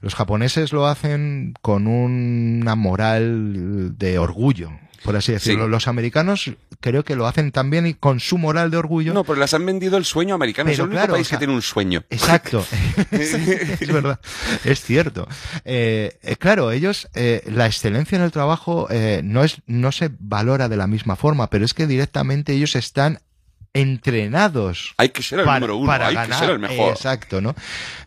Los 0.02 0.16
japoneses 0.16 0.74
lo 0.74 0.88
hacen 0.88 1.54
con 1.62 1.88
una 1.88 2.76
moral 2.76 3.98
de 3.98 4.20
orgullo, 4.20 4.72
por 5.04 5.16
así 5.16 5.32
decirlo. 5.32 5.66
Sí. 5.66 5.72
Los 5.72 5.88
americanos 5.88 6.52
creo 6.80 7.04
que 7.04 7.16
lo 7.16 7.26
hacen 7.26 7.52
también 7.52 7.88
y 7.88 7.94
con 7.96 8.20
su 8.20 8.38
moral 8.38 8.70
de 8.70 8.78
orgullo. 8.78 9.14
No, 9.14 9.24
pero 9.24 9.40
las 9.40 9.54
han 9.54 9.66
vendido 9.66 9.98
el 9.98 10.06
sueño 10.06 10.36
americano. 10.36 10.70
es 10.70 10.76
Pero 10.76 10.84
el 10.84 10.90
único 10.90 11.02
claro, 11.02 11.14
país 11.14 11.28
o 11.28 11.30
sea, 11.30 11.38
que 11.38 11.46
tiene 11.46 11.56
un 11.56 11.62
sueño. 11.62 12.04
Exacto, 12.10 12.66
es 13.12 13.92
verdad, 13.92 14.20
es 14.64 14.82
cierto. 14.82 15.28
Eh, 15.64 16.18
eh, 16.22 16.36
claro, 16.36 16.72
ellos, 16.72 17.08
eh, 17.16 17.44
la 17.48 17.66
excelencia 17.66 18.16
en 18.18 18.24
el 18.24 18.32
trabajo 18.32 18.88
no 19.24 19.44
es, 19.44 19.62
no 19.66 19.92
se 19.92 20.12
valora 20.20 20.70
de 20.70 20.78
la 20.78 20.88
misma 20.88 21.16
forma, 21.16 21.50
pero 21.50 21.66
es 21.66 21.74
que 21.74 21.88
directamente 21.88 22.54
ellos 22.54 22.76
están 22.76 23.20
entrenados 23.76 24.96
Hay 24.98 25.10
que 25.10 25.22
ser 25.22 25.40
el 25.40 25.46
para, 25.46 25.60
número 25.60 25.78
uno, 25.78 25.88
para 25.88 26.08
hay 26.08 26.16
ganar. 26.16 26.30
que 26.32 26.46
ser 26.46 26.50
el 26.50 26.60
mejor. 26.60 26.92
Exacto, 26.94 27.42
¿no? 27.42 27.56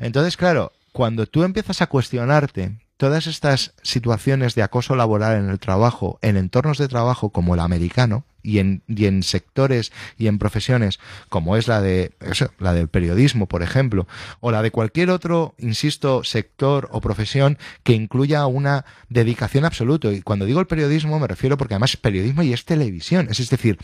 Entonces, 0.00 0.36
claro, 0.36 0.72
cuando 0.92 1.26
tú 1.26 1.44
empiezas 1.44 1.80
a 1.82 1.86
cuestionarte 1.86 2.72
todas 2.96 3.28
estas 3.28 3.74
situaciones 3.82 4.56
de 4.56 4.62
acoso 4.64 4.96
laboral 4.96 5.38
en 5.38 5.50
el 5.50 5.60
trabajo, 5.60 6.18
en 6.20 6.36
entornos 6.36 6.78
de 6.78 6.88
trabajo 6.88 7.30
como 7.30 7.54
el 7.54 7.60
americano, 7.60 8.24
y 8.42 8.60
en, 8.60 8.82
y 8.86 9.04
en 9.06 9.22
sectores 9.22 9.92
y 10.16 10.26
en 10.26 10.38
profesiones 10.38 11.00
como 11.28 11.56
es 11.56 11.68
la 11.68 11.82
de 11.82 12.12
eso, 12.20 12.50
la 12.58 12.72
del 12.72 12.88
periodismo, 12.88 13.46
por 13.46 13.62
ejemplo, 13.62 14.06
o 14.40 14.50
la 14.50 14.62
de 14.62 14.70
cualquier 14.70 15.10
otro, 15.10 15.54
insisto, 15.58 16.24
sector 16.24 16.88
o 16.92 17.00
profesión 17.00 17.58
que 17.82 17.92
incluya 17.92 18.46
una 18.46 18.86
dedicación 19.10 19.64
absoluta. 19.64 20.10
Y 20.12 20.22
cuando 20.22 20.46
digo 20.46 20.60
el 20.60 20.66
periodismo 20.66 21.18
me 21.18 21.26
refiero 21.26 21.58
porque 21.58 21.74
además 21.74 21.90
es 21.90 21.98
periodismo 21.98 22.42
y 22.42 22.52
es 22.52 22.64
televisión. 22.64 23.28
Es, 23.30 23.38
es 23.38 23.50
decir, 23.50 23.78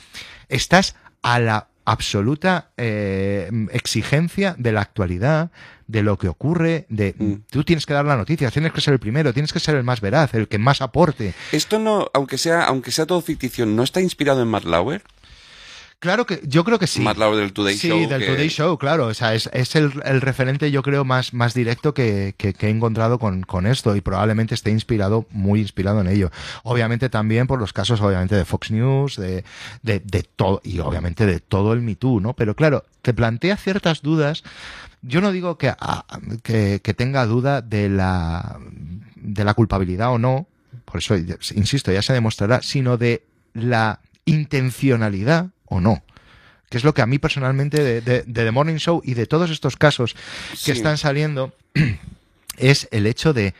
estás 0.49 0.97
a 1.23 1.39
la 1.41 1.69
absoluta 1.85 2.71
eh, 2.77 3.51
exigencia 3.73 4.55
de 4.59 4.73
la 4.73 4.81
actualidad, 4.81 5.51
de 5.87 6.03
lo 6.03 6.17
que 6.17 6.29
ocurre, 6.29 6.87
de 6.89 7.15
Mm. 7.19 7.35
tú 7.51 7.63
tienes 7.65 7.85
que 7.85 7.93
dar 7.93 8.05
la 8.07 8.17
noticia, 8.17 8.51
tienes 8.51 8.73
que 8.73 8.81
ser 8.81 8.95
el 8.95 9.01
primero, 9.01 9.33
tienes 9.33 9.53
que 9.53 9.61
ser 9.61 9.75
el 9.77 9.85
más 9.85 10.01
veraz, 10.01 10.33
el 10.35 10.49
que 10.49 10.59
más 10.59 10.81
aporte. 10.81 11.35
Esto 11.53 11.79
no, 11.79 12.11
aunque 12.15 12.39
sea, 12.39 12.65
aunque 12.65 12.91
sea 12.91 13.07
todo 13.07 13.21
ficticio, 13.21 13.67
¿no 13.67 13.83
está 13.83 14.01
inspirado 14.01 14.41
en 14.43 14.49
Matt 14.49 14.65
Lauer? 14.65 15.03
Claro 16.05 16.27
que 16.27 16.43
yo 16.47 16.65
creo 16.65 16.79
que 16.79 16.87
sí. 16.87 17.01
Más 17.01 17.17
lado 17.17 17.35
del 17.35 17.55
Today 17.55 17.79
sí, 17.79 17.89
Show. 17.89 18.07
del 18.07 18.21
que- 18.21 18.27
Today 18.27 18.49
Show, 18.51 18.77
claro. 18.77 19.07
O 19.07 19.15
sea, 19.15 19.33
es, 19.35 19.49
es 19.55 19.75
el, 19.75 19.91
el 20.05 20.21
referente, 20.21 20.71
yo 20.71 20.83
creo, 20.83 21.03
más, 21.07 21.33
más 21.33 21.55
directo 21.55 21.95
que, 21.95 22.35
que- 22.37 22.53
que 22.53 22.67
he 22.67 22.71
encontrado 22.71 23.19
con, 23.19 23.41
con 23.45 23.67
esto 23.67 23.97
y 23.97 24.03
probablemente 24.03 24.55
esté 24.55 24.71
inspirado, 24.71 25.27
muy 25.31 25.61
inspirado 25.61 26.03
en 26.03 26.09
ello. 26.09 26.31
Obviamente 26.63 27.09
también 27.09 27.47
por 27.47 27.59
los 27.59 27.73
casos, 27.73 28.03
obviamente, 28.03 28.35
de 28.37 28.45
Fox 28.45 28.71
News, 28.71 29.17
de, 29.17 29.45
de, 29.83 30.01
de 30.01 30.23
todo, 30.25 30.61
y 30.63 30.79
obviamente 30.81 31.25
de 31.25 31.41
todo 31.41 31.73
el 31.73 31.81
Me 31.81 31.95
Too, 31.97 32.21
¿no? 32.21 32.35
Pero 32.35 32.55
claro, 32.55 32.85
te 33.01 33.15
plantea 33.15 33.57
ciertas 33.57 34.03
dudas. 34.03 34.45
Yo 35.01 35.23
no 35.23 35.33
digo 35.33 35.57
que, 35.57 35.69
ah, 35.71 36.05
que, 36.43 36.81
que 36.85 36.93
tenga 36.93 37.25
duda 37.25 37.63
de 37.63 37.89
la, 37.89 38.59
de 39.17 39.43
la 39.43 39.55
culpabilidad 39.55 40.11
o 40.13 40.19
no, 40.19 40.47
por 40.85 40.99
eso, 40.99 41.17
insisto, 41.17 41.91
ya 41.93 42.03
se 42.03 42.13
demostrará, 42.13 42.61
sino 42.61 42.99
de 42.99 43.23
la 43.55 44.01
intencionalidad 44.27 45.49
o 45.75 45.81
no. 45.81 46.03
Que 46.71 46.79
es 46.79 46.85
lo 46.85 46.95
que 46.95 47.03
a 47.03 47.07
mí 47.07 47.19
personalmente 47.19 47.83
de, 47.83 48.01
de- 48.01 48.23
de 48.23 48.45
The 48.45 48.51
Morning 48.51 48.77
Show 48.77 49.03
y 49.05 49.15
de 49.15 49.27
todos 49.27 49.51
estos 49.51 49.77
casos 49.77 50.15
que 50.51 50.57
Sí. 50.57 50.71
están 50.73 50.99
saliendo 50.99 51.55
es 52.57 52.89
el 52.91 53.07
hecho 53.07 53.33
de... 53.33 53.55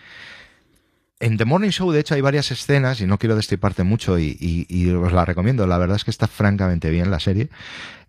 En 1.21 1.37
The 1.39 1.45
Morning 1.45 1.71
Show, 1.71 1.91
de 1.93 2.01
hecho, 2.01 2.15
hay 2.17 2.21
varias 2.21 2.51
escenas, 2.51 3.01
y 3.01 3.07
no 3.07 3.19
quiero 3.19 3.37
destriparte 3.37 3.83
mucho, 3.85 4.19
y, 4.19 4.37
y- 4.41 4.67
y 4.69 4.91
os 4.91 5.13
la 5.13 5.25
recomiendo, 5.25 5.67
la 5.67 5.79
verdad 5.79 5.97
es 5.97 6.05
que 6.05 6.11
está 6.11 6.27
francamente 6.27 6.91
bien 6.91 7.11
la 7.11 7.21
serie, 7.21 7.49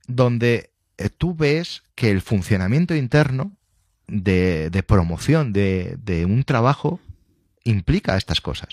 donde 0.08 0.72
eh, 0.98 1.10
tú 1.10 1.36
ves 1.36 1.84
que 1.94 2.10
el 2.10 2.22
funcionamiento 2.22 2.96
interno 2.96 3.52
de, 4.08 4.70
de 4.70 4.84
promoción 4.84 5.54
de, 5.54 5.98
de 6.04 6.26
un 6.26 6.44
trabajo 6.44 7.00
implica 7.64 8.18
estas 8.18 8.42
cosas. 8.42 8.70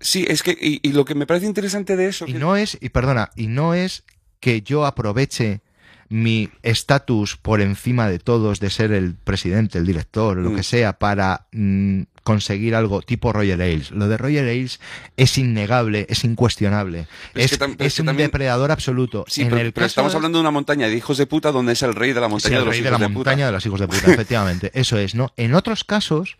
Sí, 0.00 0.24
es 0.28 0.42
que, 0.42 0.52
y, 0.58 0.80
y 0.82 0.92
lo 0.92 1.04
que 1.04 1.14
me 1.14 1.26
parece 1.26 1.46
interesante 1.46 1.96
de 1.96 2.06
eso. 2.08 2.24
Y 2.26 2.34
que- 2.34 2.38
no 2.38 2.56
es, 2.56 2.78
y 2.80 2.88
perdona, 2.90 3.30
y 3.36 3.48
no 3.48 3.74
es 3.74 4.04
que 4.46 4.62
yo 4.62 4.86
aproveche 4.86 5.60
mi 6.08 6.48
estatus 6.62 7.36
por 7.36 7.60
encima 7.60 8.08
de 8.08 8.20
todos 8.20 8.60
de 8.60 8.70
ser 8.70 8.92
el 8.92 9.14
presidente, 9.16 9.76
el 9.76 9.84
director, 9.86 10.36
lo 10.36 10.50
Mm. 10.50 10.54
que 10.54 10.62
sea, 10.62 10.92
para 11.00 11.48
mm, 11.50 12.02
conseguir 12.22 12.76
algo 12.76 13.02
tipo 13.02 13.32
Roger 13.32 13.60
Ailes. 13.60 13.90
Lo 13.90 14.06
de 14.06 14.16
Roger 14.16 14.46
Ailes 14.46 14.78
es 15.16 15.36
innegable, 15.36 16.06
es 16.08 16.22
incuestionable. 16.22 17.08
Pero 17.32 17.44
es 17.44 17.50
Es, 17.50 17.58
que 17.58 17.64
tam- 17.64 17.74
pero 17.76 17.86
es 17.88 17.92
es 17.92 17.96
que 17.96 18.02
un 18.02 18.06
también- 18.06 18.28
depredador 18.28 18.70
absoluto. 18.70 19.24
Sí, 19.26 19.42
en 19.42 19.48
pero, 19.48 19.62
el 19.62 19.72
pero 19.72 19.82
caso 19.86 19.88
estamos 19.90 20.14
hablando 20.14 20.38
de 20.38 20.42
una 20.42 20.52
montaña 20.52 20.86
de 20.86 20.94
hijos 20.96 21.18
de 21.18 21.26
puta 21.26 21.50
donde 21.50 21.72
es 21.72 21.82
el 21.82 21.96
rey 21.96 22.12
de 22.12 22.20
la 22.20 22.28
Sí, 22.28 22.30
montaña 22.30 22.54
el 22.58 22.60
de 22.60 22.64
los 22.66 22.70
rey 22.72 22.78
hijos 22.82 22.84
de 22.84 22.90
la 22.92 22.98
de, 22.98 23.08
montaña 23.12 23.36
puta. 23.38 23.46
de 23.46 23.52
los 23.52 23.66
hijos 23.66 23.80
de 23.80 23.88
puta, 23.88 24.12
efectivamente. 24.12 24.70
Eso 24.74 24.96
es, 24.98 25.16
¿no? 25.16 25.32
En 25.36 25.54
otros 25.54 25.82
casos, 25.82 26.36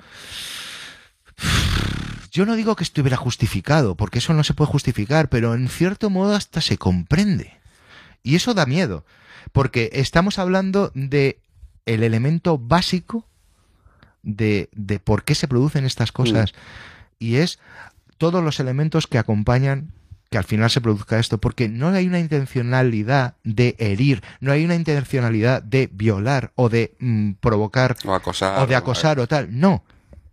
yo 2.30 2.46
no 2.46 2.54
digo 2.54 2.76
que 2.76 2.84
estuviera 2.84 3.16
justificado, 3.16 3.96
porque 3.96 4.18
eso 4.18 4.32
no 4.32 4.44
se 4.44 4.54
puede 4.54 4.70
justificar, 4.70 5.28
pero 5.28 5.54
en 5.54 5.68
cierto 5.68 6.08
modo 6.08 6.36
hasta 6.36 6.60
se 6.60 6.78
comprende. 6.78 7.55
Y 8.26 8.34
eso 8.34 8.54
da 8.54 8.66
miedo, 8.66 9.04
porque 9.52 9.88
estamos 9.92 10.40
hablando 10.40 10.90
de 10.96 11.38
el 11.86 12.02
elemento 12.02 12.58
básico 12.58 13.24
de, 14.24 14.68
de 14.72 14.98
por 14.98 15.22
qué 15.22 15.36
se 15.36 15.46
producen 15.46 15.84
estas 15.84 16.10
cosas. 16.10 16.52
Y 17.20 17.36
es 17.36 17.60
todos 18.18 18.42
los 18.42 18.58
elementos 18.58 19.06
que 19.06 19.18
acompañan 19.18 19.92
que 20.28 20.38
al 20.38 20.42
final 20.42 20.70
se 20.70 20.80
produzca 20.80 21.20
esto, 21.20 21.38
porque 21.38 21.68
no 21.68 21.90
hay 21.90 22.08
una 22.08 22.18
intencionalidad 22.18 23.36
de 23.44 23.76
herir, 23.78 24.24
no 24.40 24.50
hay 24.50 24.64
una 24.64 24.74
intencionalidad 24.74 25.62
de 25.62 25.88
violar 25.92 26.50
o 26.56 26.68
de 26.68 26.96
mm, 26.98 27.34
provocar 27.34 27.96
O 28.04 28.12
acosar. 28.12 28.58
o 28.60 28.66
de 28.66 28.74
acosar 28.74 29.20
o 29.20 29.28
tal. 29.28 29.56
No. 29.56 29.84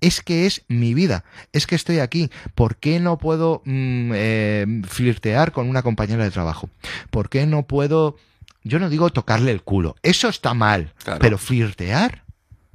Es 0.03 0.21
que 0.21 0.45
es 0.45 0.63
mi 0.67 0.93
vida. 0.93 1.23
Es 1.53 1.65
que 1.65 1.75
estoy 1.75 1.99
aquí. 1.99 2.29
¿Por 2.55 2.75
qué 2.75 2.99
no 2.99 3.17
puedo 3.17 3.61
mm, 3.63 4.11
eh, 4.13 4.81
flirtear 4.85 5.53
con 5.53 5.69
una 5.69 5.81
compañera 5.81 6.25
de 6.25 6.29
trabajo? 6.29 6.69
¿Por 7.09 7.29
qué 7.29 7.45
no 7.45 7.63
puedo... 7.63 8.17
Yo 8.65 8.79
no 8.79 8.89
digo 8.89 9.09
tocarle 9.11 9.51
el 9.51 9.61
culo. 9.61 9.95
Eso 10.03 10.27
está 10.27 10.53
mal. 10.53 10.93
Claro. 11.05 11.19
Pero 11.21 11.37
flirtear 11.37 12.25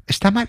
está 0.06 0.30
mal. 0.30 0.48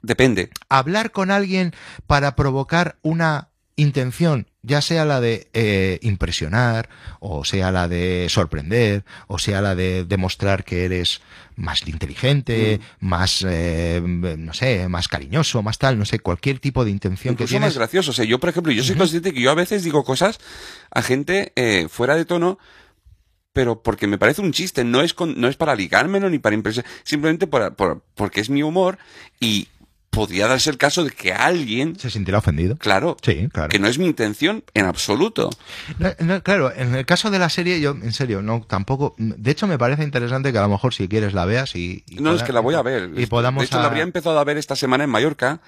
Depende. 0.00 0.48
Hablar 0.70 1.10
con 1.10 1.30
alguien 1.30 1.74
para 2.06 2.36
provocar 2.36 2.96
una 3.02 3.49
intención, 3.80 4.46
ya 4.62 4.80
sea 4.82 5.04
la 5.04 5.20
de 5.20 5.48
eh, 5.52 5.98
impresionar, 6.02 6.88
o 7.20 7.44
sea 7.44 7.70
la 7.72 7.88
de 7.88 8.26
sorprender, 8.28 9.04
o 9.26 9.38
sea 9.38 9.60
la 9.60 9.74
de 9.74 10.04
demostrar 10.04 10.64
que 10.64 10.84
eres 10.84 11.20
más 11.56 11.86
inteligente, 11.86 12.80
más, 13.00 13.44
eh, 13.48 14.02
no 14.04 14.52
sé, 14.54 14.88
más 14.88 15.08
cariñoso, 15.08 15.62
más 15.62 15.78
tal, 15.78 15.98
no 15.98 16.04
sé, 16.04 16.18
cualquier 16.20 16.58
tipo 16.58 16.84
de 16.84 16.90
intención 16.90 17.36
que 17.36 17.44
Incluso 17.44 17.54
más 17.60 17.60
tienes. 17.72 17.76
gracioso. 17.78 18.10
O 18.10 18.14
sea, 18.14 18.24
yo, 18.24 18.38
por 18.38 18.50
ejemplo, 18.50 18.72
yo 18.72 18.82
soy 18.82 18.96
consciente 18.96 19.32
que 19.32 19.40
yo 19.40 19.50
a 19.50 19.54
veces 19.54 19.82
digo 19.84 20.04
cosas 20.04 20.38
a 20.90 21.02
gente 21.02 21.52
eh, 21.56 21.86
fuera 21.90 22.16
de 22.16 22.24
tono, 22.24 22.58
pero 23.52 23.82
porque 23.82 24.06
me 24.06 24.16
parece 24.18 24.42
un 24.42 24.52
chiste. 24.52 24.84
No 24.84 25.00
es, 25.02 25.12
con- 25.14 25.40
no 25.40 25.48
es 25.48 25.56
para 25.56 25.74
ligármelo 25.74 26.30
ni 26.30 26.38
para 26.38 26.54
impresionar. 26.54 26.90
Simplemente 27.02 27.46
por, 27.46 27.74
por- 27.74 28.02
porque 28.14 28.40
es 28.40 28.48
mi 28.50 28.62
humor 28.62 28.98
y 29.40 29.68
podría 30.10 30.48
darse 30.48 30.70
el 30.70 30.76
caso 30.76 31.04
de 31.04 31.10
que 31.10 31.32
alguien, 31.32 31.96
¿Se 31.98 32.10
sentirá 32.10 32.38
ofendido? 32.38 32.76
claro, 32.76 33.16
Sí, 33.22 33.48
claro. 33.52 33.68
que 33.68 33.78
no 33.78 33.86
es 33.88 33.98
mi 33.98 34.06
intención 34.06 34.64
en 34.74 34.86
absoluto. 34.86 35.50
No, 35.98 36.10
no, 36.18 36.42
claro, 36.42 36.72
en 36.74 36.94
el 36.94 37.06
caso 37.06 37.30
de 37.30 37.38
la 37.38 37.48
serie, 37.48 37.80
yo, 37.80 37.92
en 37.92 38.12
serio, 38.12 38.42
no, 38.42 38.62
tampoco. 38.66 39.14
De 39.18 39.50
hecho, 39.50 39.66
me 39.66 39.78
parece 39.78 40.02
interesante 40.02 40.50
que 40.52 40.58
a 40.58 40.62
lo 40.62 40.68
mejor 40.68 40.92
si 40.94 41.06
quieres 41.08 41.32
la 41.32 41.44
veas 41.44 41.76
y. 41.76 42.04
y 42.08 42.16
No, 42.16 42.34
es 42.34 42.42
que 42.42 42.52
la 42.52 42.60
voy 42.60 42.74
a 42.74 42.82
ver. 42.82 43.10
Y 43.16 43.26
podamos. 43.26 43.60
de 43.62 43.66
hecho, 43.66 43.78
a- 43.78 43.82
la 43.82 43.86
habría 43.88 44.02
empezado 44.02 44.38
a 44.38 44.44
ver 44.44 44.58
esta 44.58 44.74
semana 44.76 45.04
en 45.04 45.10
Mallorca. 45.10 45.60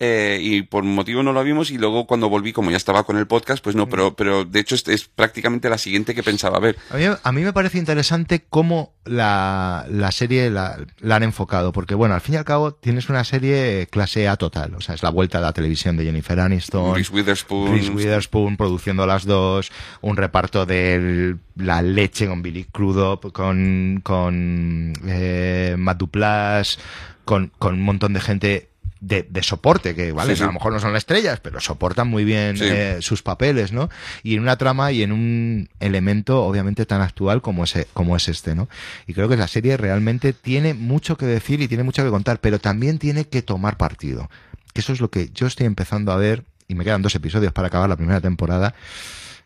Eh, 0.00 0.38
y 0.42 0.62
por 0.62 0.82
motivo 0.82 1.22
no 1.22 1.32
la 1.32 1.42
vimos 1.42 1.70
y 1.70 1.78
luego 1.78 2.06
cuando 2.06 2.28
volví, 2.28 2.52
como 2.52 2.70
ya 2.70 2.76
estaba 2.76 3.04
con 3.04 3.16
el 3.16 3.28
podcast, 3.28 3.62
pues 3.62 3.76
no, 3.76 3.88
pero, 3.88 4.16
pero 4.16 4.44
de 4.44 4.58
hecho 4.58 4.74
es, 4.74 4.88
es 4.88 5.04
prácticamente 5.06 5.70
la 5.70 5.78
siguiente 5.78 6.16
que 6.16 6.24
pensaba 6.24 6.58
ver. 6.58 6.76
A 6.90 6.96
mí, 6.96 7.04
a 7.22 7.32
mí 7.32 7.42
me 7.42 7.52
parece 7.52 7.78
interesante 7.78 8.44
cómo 8.50 8.92
la, 9.04 9.86
la 9.88 10.10
serie 10.10 10.50
la, 10.50 10.78
la 10.98 11.16
han 11.16 11.22
enfocado, 11.22 11.72
porque 11.72 11.94
bueno, 11.94 12.14
al 12.16 12.20
fin 12.20 12.34
y 12.34 12.38
al 12.38 12.44
cabo 12.44 12.74
tienes 12.74 13.08
una 13.08 13.22
serie 13.22 13.86
clase 13.88 14.26
A 14.26 14.36
total, 14.36 14.74
o 14.74 14.80
sea, 14.80 14.96
es 14.96 15.02
la 15.04 15.10
vuelta 15.10 15.38
a 15.38 15.42
la 15.42 15.52
televisión 15.52 15.96
de 15.96 16.04
Jennifer 16.04 16.40
Aniston, 16.40 16.96
Reese 16.96 17.12
Witherspoon. 17.12 17.70
Reese 17.70 17.90
Witherspoon 17.90 18.56
produciendo 18.56 19.06
las 19.06 19.24
dos, 19.24 19.70
un 20.00 20.16
reparto 20.16 20.66
de 20.66 21.36
la 21.54 21.82
leche 21.82 22.26
con 22.26 22.42
Billy 22.42 22.64
Crudup, 22.64 23.32
con, 23.32 24.00
con 24.02 24.92
eh, 25.06 25.76
Matt 25.78 25.98
Duplass, 25.98 26.80
con, 27.24 27.52
con 27.58 27.74
un 27.74 27.82
montón 27.82 28.12
de 28.12 28.20
gente 28.20 28.73
de, 29.06 29.26
de 29.28 29.42
soporte, 29.42 29.94
que 29.94 30.12
vale, 30.12 30.32
Sí, 30.32 30.38
sí. 30.38 30.42
a 30.44 30.46
lo 30.46 30.52
mejor 30.54 30.72
no 30.72 30.80
son 30.80 30.96
estrellas, 30.96 31.38
pero 31.40 31.60
soportan 31.60 32.08
muy 32.08 32.24
bien 32.24 32.56
Sí. 32.56 32.64
eh, 32.66 32.96
sus 33.00 33.22
papeles, 33.22 33.72
¿no? 33.72 33.90
Y 34.22 34.34
en 34.34 34.40
una 34.40 34.56
trama 34.56 34.92
y 34.92 35.02
en 35.02 35.12
un 35.12 35.68
elemento 35.80 36.42
obviamente 36.44 36.86
tan 36.86 37.00
actual 37.02 37.42
como 37.42 37.64
ese, 37.64 37.86
como 37.92 38.16
es 38.16 38.28
este, 38.28 38.54
¿no? 38.54 38.68
Y 39.06 39.12
creo 39.14 39.28
que 39.28 39.36
la 39.36 39.46
serie 39.48 39.76
realmente 39.76 40.32
tiene 40.32 40.72
mucho 40.74 41.16
que 41.16 41.26
decir 41.26 41.60
y 41.60 41.68
tiene 41.68 41.82
mucho 41.84 42.02
que 42.02 42.10
contar, 42.10 42.38
pero 42.40 42.58
también 42.58 42.98
tiene 42.98 43.26
que 43.26 43.42
tomar 43.42 43.76
partido. 43.76 44.30
Que 44.72 44.80
eso 44.80 44.92
es 44.92 45.00
lo 45.00 45.10
que 45.10 45.30
yo 45.34 45.46
estoy 45.46 45.66
empezando 45.66 46.10
a 46.10 46.16
ver, 46.16 46.44
y 46.66 46.74
me 46.74 46.84
quedan 46.84 47.02
dos 47.02 47.14
episodios 47.14 47.52
para 47.52 47.68
acabar 47.68 47.88
la 47.88 47.96
primera 47.96 48.20
temporada, 48.20 48.74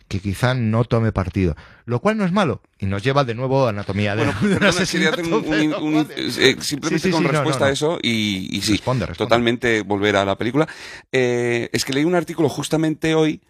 que 0.09 0.21
quizá 0.21 0.55
no 0.55 0.85
tome 0.85 1.13
partido. 1.13 1.55
Lo 1.85 2.01
cual 2.01 2.17
no 2.17 2.25
es 2.25 2.33
malo, 2.33 2.63
y 2.79 2.87
nos 2.87 3.03
lleva 3.03 3.25
de 3.25 3.35
nuevo 3.35 3.67
a 3.67 3.71
anatomía 3.71 4.17
de, 4.17 4.25
simplemente 6.61 7.11
con 7.11 7.25
respuesta 7.25 7.67
a 7.67 7.71
eso 7.71 7.99
y, 8.03 8.49
y 8.57 8.63
sí, 8.63 8.73
Responde, 8.73 9.07
responde. 9.07 9.29
totalmente 9.29 9.83
volver 9.83 10.17
a 10.17 10.25
la 10.25 10.37
película. 10.37 10.67
Eh, 11.13 11.69
es 11.73 11.85
que 11.85 11.93
leí 11.93 12.05
un 12.05 12.15
artículo 12.15 12.49
justamente 12.49 13.15
hoy 13.15 13.41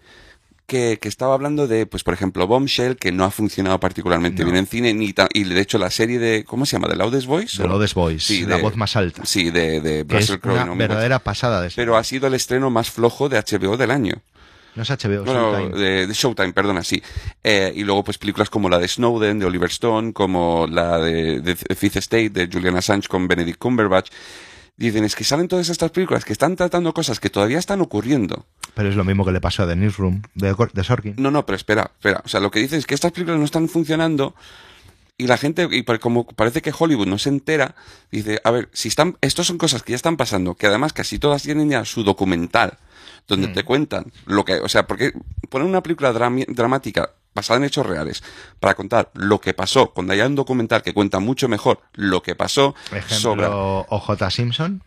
que, 0.66 0.98
que 1.00 1.08
estaba 1.08 1.32
hablando 1.34 1.66
de, 1.66 1.86
pues 1.86 2.04
por 2.04 2.12
ejemplo, 2.12 2.46
Bombshell, 2.46 2.96
que 2.96 3.10
no 3.10 3.24
ha 3.24 3.30
funcionado 3.30 3.80
particularmente 3.80 4.42
No. 4.42 4.46
bien 4.50 4.56
en 4.58 4.66
cine, 4.66 4.92
ni 4.94 5.14
y 5.32 5.44
de 5.44 5.60
hecho 5.60 5.78
la 5.78 5.90
serie 5.90 6.18
de, 6.18 6.44
¿cómo 6.44 6.66
se 6.66 6.76
llama? 6.76 6.88
¿The 6.88 6.96
Loudest 6.96 7.26
Voice? 7.26 7.56
The 7.62 7.66
Loudest 7.68 7.94
Voice, 7.94 8.26
Sí, 8.26 8.44
la 8.44 8.56
de- 8.56 8.62
voz 8.62 8.76
más 8.76 8.94
alta. 8.96 9.24
Sí, 9.24 9.50
de, 9.50 9.80
de 9.80 10.04
Russell 10.06 10.38
Crowe. 10.40 10.56
una 10.56 10.66
¿no? 10.66 10.76
Verdadera 10.76 11.20
pasada 11.20 11.62
de 11.62 11.70
Pero 11.74 11.96
ha 11.96 12.04
sido 12.04 12.26
el 12.26 12.34
estreno 12.34 12.68
más 12.70 12.90
flojo 12.90 13.28
de 13.30 13.38
HBO 13.38 13.76
del 13.78 13.90
año. 13.90 14.16
No 14.78 14.84
es 14.84 14.90
HBO, 14.90 15.24
Bueno, 15.24 15.50
Showtime. 15.58 15.76
de, 15.76 16.06
de 16.06 16.14
Showtime, 16.14 16.52
perdona, 16.52 16.84
sí. 16.84 17.02
Eh, 17.42 17.72
y 17.74 17.82
luego, 17.82 18.04
pues 18.04 18.16
películas 18.16 18.48
como 18.48 18.68
la 18.68 18.78
de 18.78 18.86
Snowden, 18.86 19.40
de 19.40 19.46
Oliver 19.46 19.68
Stone, 19.70 20.12
como 20.12 20.68
la 20.68 20.98
de, 20.98 21.40
de 21.40 21.56
Fifth 21.56 21.96
Estate, 21.96 22.30
de 22.30 22.48
Julian 22.50 22.76
Assange 22.76 23.08
con 23.08 23.26
Benedict 23.26 23.58
Cumberbatch. 23.58 24.10
Dicen, 24.76 25.02
es 25.02 25.16
que 25.16 25.24
salen 25.24 25.48
todas 25.48 25.68
estas 25.68 25.90
películas 25.90 26.24
que 26.24 26.32
están 26.32 26.54
tratando 26.54 26.94
cosas 26.94 27.18
que 27.18 27.28
todavía 27.28 27.58
están 27.58 27.80
ocurriendo. 27.80 28.46
Pero 28.74 28.88
es 28.88 28.94
lo 28.94 29.02
mismo 29.02 29.24
que 29.24 29.32
le 29.32 29.40
pasó 29.40 29.64
a 29.64 29.66
The 29.66 29.74
Newsroom 29.74 30.22
de, 30.36 30.54
de 30.72 30.84
Sorkin. 30.84 31.14
No, 31.18 31.32
no, 31.32 31.44
pero 31.44 31.56
espera, 31.56 31.90
espera. 31.96 32.22
O 32.24 32.28
sea, 32.28 32.38
lo 32.38 32.52
que 32.52 32.60
dicen 32.60 32.78
es 32.78 32.86
que 32.86 32.94
estas 32.94 33.10
películas 33.10 33.40
no 33.40 33.44
están 33.46 33.68
funcionando 33.68 34.36
y 35.16 35.26
la 35.26 35.36
gente, 35.36 35.66
y 35.72 35.82
como 35.82 36.24
parece 36.28 36.62
que 36.62 36.72
Hollywood 36.78 37.08
no 37.08 37.18
se 37.18 37.30
entera, 37.30 37.74
dice, 38.12 38.40
a 38.44 38.52
ver, 38.52 38.68
si 38.72 38.86
están, 38.86 39.16
estos 39.20 39.48
son 39.48 39.58
cosas 39.58 39.82
que 39.82 39.90
ya 39.90 39.96
están 39.96 40.16
pasando, 40.16 40.54
que 40.54 40.68
además 40.68 40.92
casi 40.92 41.18
todas 41.18 41.42
tienen 41.42 41.68
ya 41.68 41.84
su 41.84 42.04
documental, 42.04 42.78
donde 43.28 43.48
te 43.48 43.62
cuentan 43.62 44.10
lo 44.26 44.44
que, 44.44 44.54
o 44.54 44.68
sea, 44.68 44.86
porque 44.86 45.12
poner 45.48 45.68
una 45.68 45.82
película 45.82 46.12
dramática 46.12 47.12
basada 47.34 47.58
en 47.58 47.64
hechos 47.64 47.86
reales 47.86 48.24
para 48.58 48.74
contar 48.74 49.10
lo 49.14 49.40
que 49.40 49.54
pasó, 49.54 49.92
cuando 49.92 50.12
haya 50.12 50.26
un 50.26 50.34
documental 50.34 50.82
que 50.82 50.92
cuenta 50.92 51.20
mucho 51.20 51.48
mejor 51.48 51.80
lo 51.92 52.22
que 52.22 52.34
pasó, 52.34 52.74
sobra. 53.06 53.46
Ejemplo, 53.46 53.86
OJ 53.90 54.30
Simpson. 54.30 54.82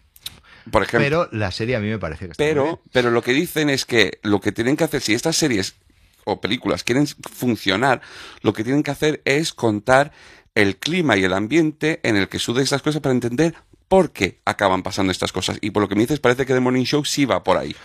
Por 0.70 0.84
ejemplo, 0.84 1.28
Pero 1.28 1.30
la 1.32 1.52
serie 1.52 1.76
a 1.76 1.80
mí 1.80 1.88
me 1.88 1.98
parece 1.98 2.26
que 2.26 2.32
está 2.34 2.44
muy 2.44 2.50
pero, 2.52 2.64
bien. 2.64 2.80
pero 2.92 3.12
lo 3.12 3.24
que 3.24 3.34
dicen 3.34 3.70
es 3.70 3.86
que 3.86 4.20
lo 4.22 4.42
que 4.42 4.52
tienen 4.52 4.76
que 4.76 4.84
hacer, 4.84 5.02
si 5.02 5.14
estas 5.14 5.36
series 5.36 5.76
o 6.24 6.42
películas 6.42 6.84
quieren 6.84 7.08
funcionar, 7.08 8.02
lo 8.42 8.54
que 8.54 8.64
tienen 8.64 8.84
que 8.84 8.92
hacer 8.92 9.22
es 9.26 9.54
contar 9.54 10.12
el 10.54 10.78
clima 10.78 11.18
y 11.18 11.24
el 11.24 11.34
ambiente 11.34 12.00
en 12.04 12.16
el 12.16 12.28
que 12.28 12.38
suceden 12.38 12.64
estas 12.64 12.82
cosas 12.82 13.02
para 13.02 13.14
entender 13.14 13.56
por 13.88 14.12
qué 14.12 14.40
acaban 14.46 14.84
pasando 14.84 15.12
estas 15.12 15.32
cosas. 15.32 15.58
Y 15.62 15.72
por 15.72 15.82
lo 15.82 15.90
que 15.90 15.96
me 15.96 16.02
dices, 16.02 16.20
parece 16.20 16.46
que 16.46 16.54
The 16.54 16.60
Morning 16.60 16.86
Show 16.86 17.06
sí 17.06 17.26
va 17.26 17.44
por 17.44 17.58
ahí. 17.58 17.76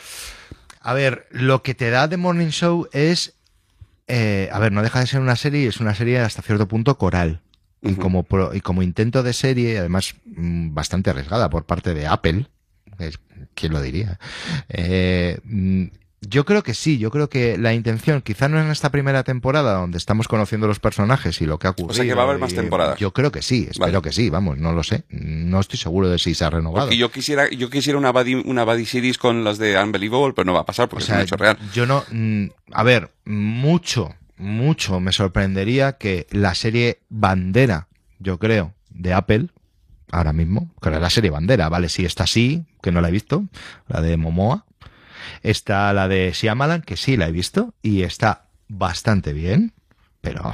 A 0.86 0.94
ver, 0.94 1.26
lo 1.30 1.62
que 1.64 1.74
te 1.74 1.90
da 1.90 2.08
The 2.08 2.16
Morning 2.16 2.48
Show 2.50 2.88
es. 2.92 3.34
eh, 4.06 4.48
a 4.52 4.58
ver, 4.60 4.70
no 4.70 4.82
deja 4.82 5.00
de 5.00 5.06
ser 5.08 5.20
una 5.20 5.34
serie, 5.34 5.66
es 5.68 5.80
una 5.80 5.94
serie 5.96 6.20
hasta 6.20 6.42
cierto 6.42 6.68
punto 6.68 6.96
coral. 6.96 7.40
Y, 7.82 7.94
como 7.96 8.22
pro- 8.22 8.54
y 8.54 8.60
como 8.60 8.82
intento 8.82 9.22
de 9.24 9.32
serie, 9.32 9.78
además 9.78 10.14
mm, 10.24 10.74
bastante 10.74 11.10
arriesgada 11.10 11.50
por 11.50 11.66
parte 11.66 11.92
de 11.92 12.06
Apple, 12.06 12.46
es- 13.00 13.18
¿quién 13.54 13.72
lo 13.72 13.80
diría? 13.82 14.18
Eh, 14.68 15.38
mm, 15.44 15.86
yo 16.22 16.44
creo 16.44 16.62
que 16.62 16.74
sí, 16.74 16.98
yo 16.98 17.10
creo 17.10 17.28
que 17.28 17.58
la 17.58 17.74
intención, 17.74 18.22
quizá 18.22 18.48
no 18.48 18.60
en 18.60 18.70
esta 18.70 18.90
primera 18.90 19.22
temporada 19.22 19.74
donde 19.74 19.98
estamos 19.98 20.28
conociendo 20.28 20.66
los 20.66 20.80
personajes 20.80 21.40
y 21.40 21.46
lo 21.46 21.58
que 21.58 21.66
ha 21.66 21.70
ocurrido. 21.70 21.92
O 21.92 21.94
sea 21.94 22.04
que 22.04 22.14
va 22.14 22.22
a 22.22 22.24
haber 22.26 22.38
más 22.38 22.54
temporadas. 22.54 22.98
Yo 22.98 23.12
creo 23.12 23.30
que 23.30 23.42
sí, 23.42 23.66
espero 23.70 23.92
Vale. 23.92 24.02
que 24.02 24.12
sí, 24.12 24.30
vamos, 24.30 24.56
no 24.58 24.72
lo 24.72 24.82
sé. 24.82 25.04
No 25.10 25.60
estoy 25.60 25.78
seguro 25.78 26.08
de 26.08 26.18
si 26.18 26.34
se 26.34 26.44
ha 26.44 26.50
renovado. 26.50 26.86
Porque 26.86 26.96
yo 26.96 27.10
quisiera, 27.10 27.48
yo 27.50 27.68
quisiera 27.70 27.98
una 27.98 28.12
buddy, 28.12 28.34
una 28.34 28.64
buddy 28.64 28.86
series 28.86 29.18
con 29.18 29.44
las 29.44 29.58
de 29.58 29.78
Unbelievable, 29.78 30.32
pero 30.34 30.46
no 30.46 30.54
va 30.54 30.60
a 30.60 30.66
pasar 30.66 30.88
porque 30.88 31.04
O 31.04 31.06
sea, 31.06 31.16
es 31.16 31.20
un 31.20 31.24
hecho 31.26 31.36
real. 31.36 31.58
yo 31.74 31.86
no. 31.86 32.02
mm, 32.10 32.46
A 32.72 32.82
ver, 32.82 33.12
mucho, 33.26 34.14
mucho 34.38 35.00
me 35.00 35.12
sorprendería 35.12 35.92
que 35.98 36.26
la 36.30 36.54
serie 36.54 37.00
Bandera, 37.10 37.88
yo 38.18 38.38
creo, 38.38 38.72
de 38.90 39.12
Apple, 39.12 39.48
ahora 40.10 40.32
mismo, 40.32 40.70
que 40.80 40.88
era 40.88 40.98
la 40.98 41.10
serie 41.10 41.30
Bandera, 41.30 41.68
vale, 41.68 41.88
sí 41.88 42.04
está 42.04 42.24
así, 42.24 42.64
que 42.82 42.90
no 42.90 43.00
la 43.00 43.08
he 43.08 43.12
visto, 43.12 43.44
la 43.86 44.00
de 44.00 44.16
Momoa. 44.16 44.64
Está 45.42 45.92
la 45.92 46.08
de 46.08 46.32
Shyamalan, 46.32 46.82
que 46.82 46.96
sí 46.96 47.16
la 47.16 47.28
he 47.28 47.32
visto, 47.32 47.74
y 47.82 48.02
está 48.02 48.46
bastante 48.68 49.32
bien, 49.32 49.72
pero 50.20 50.52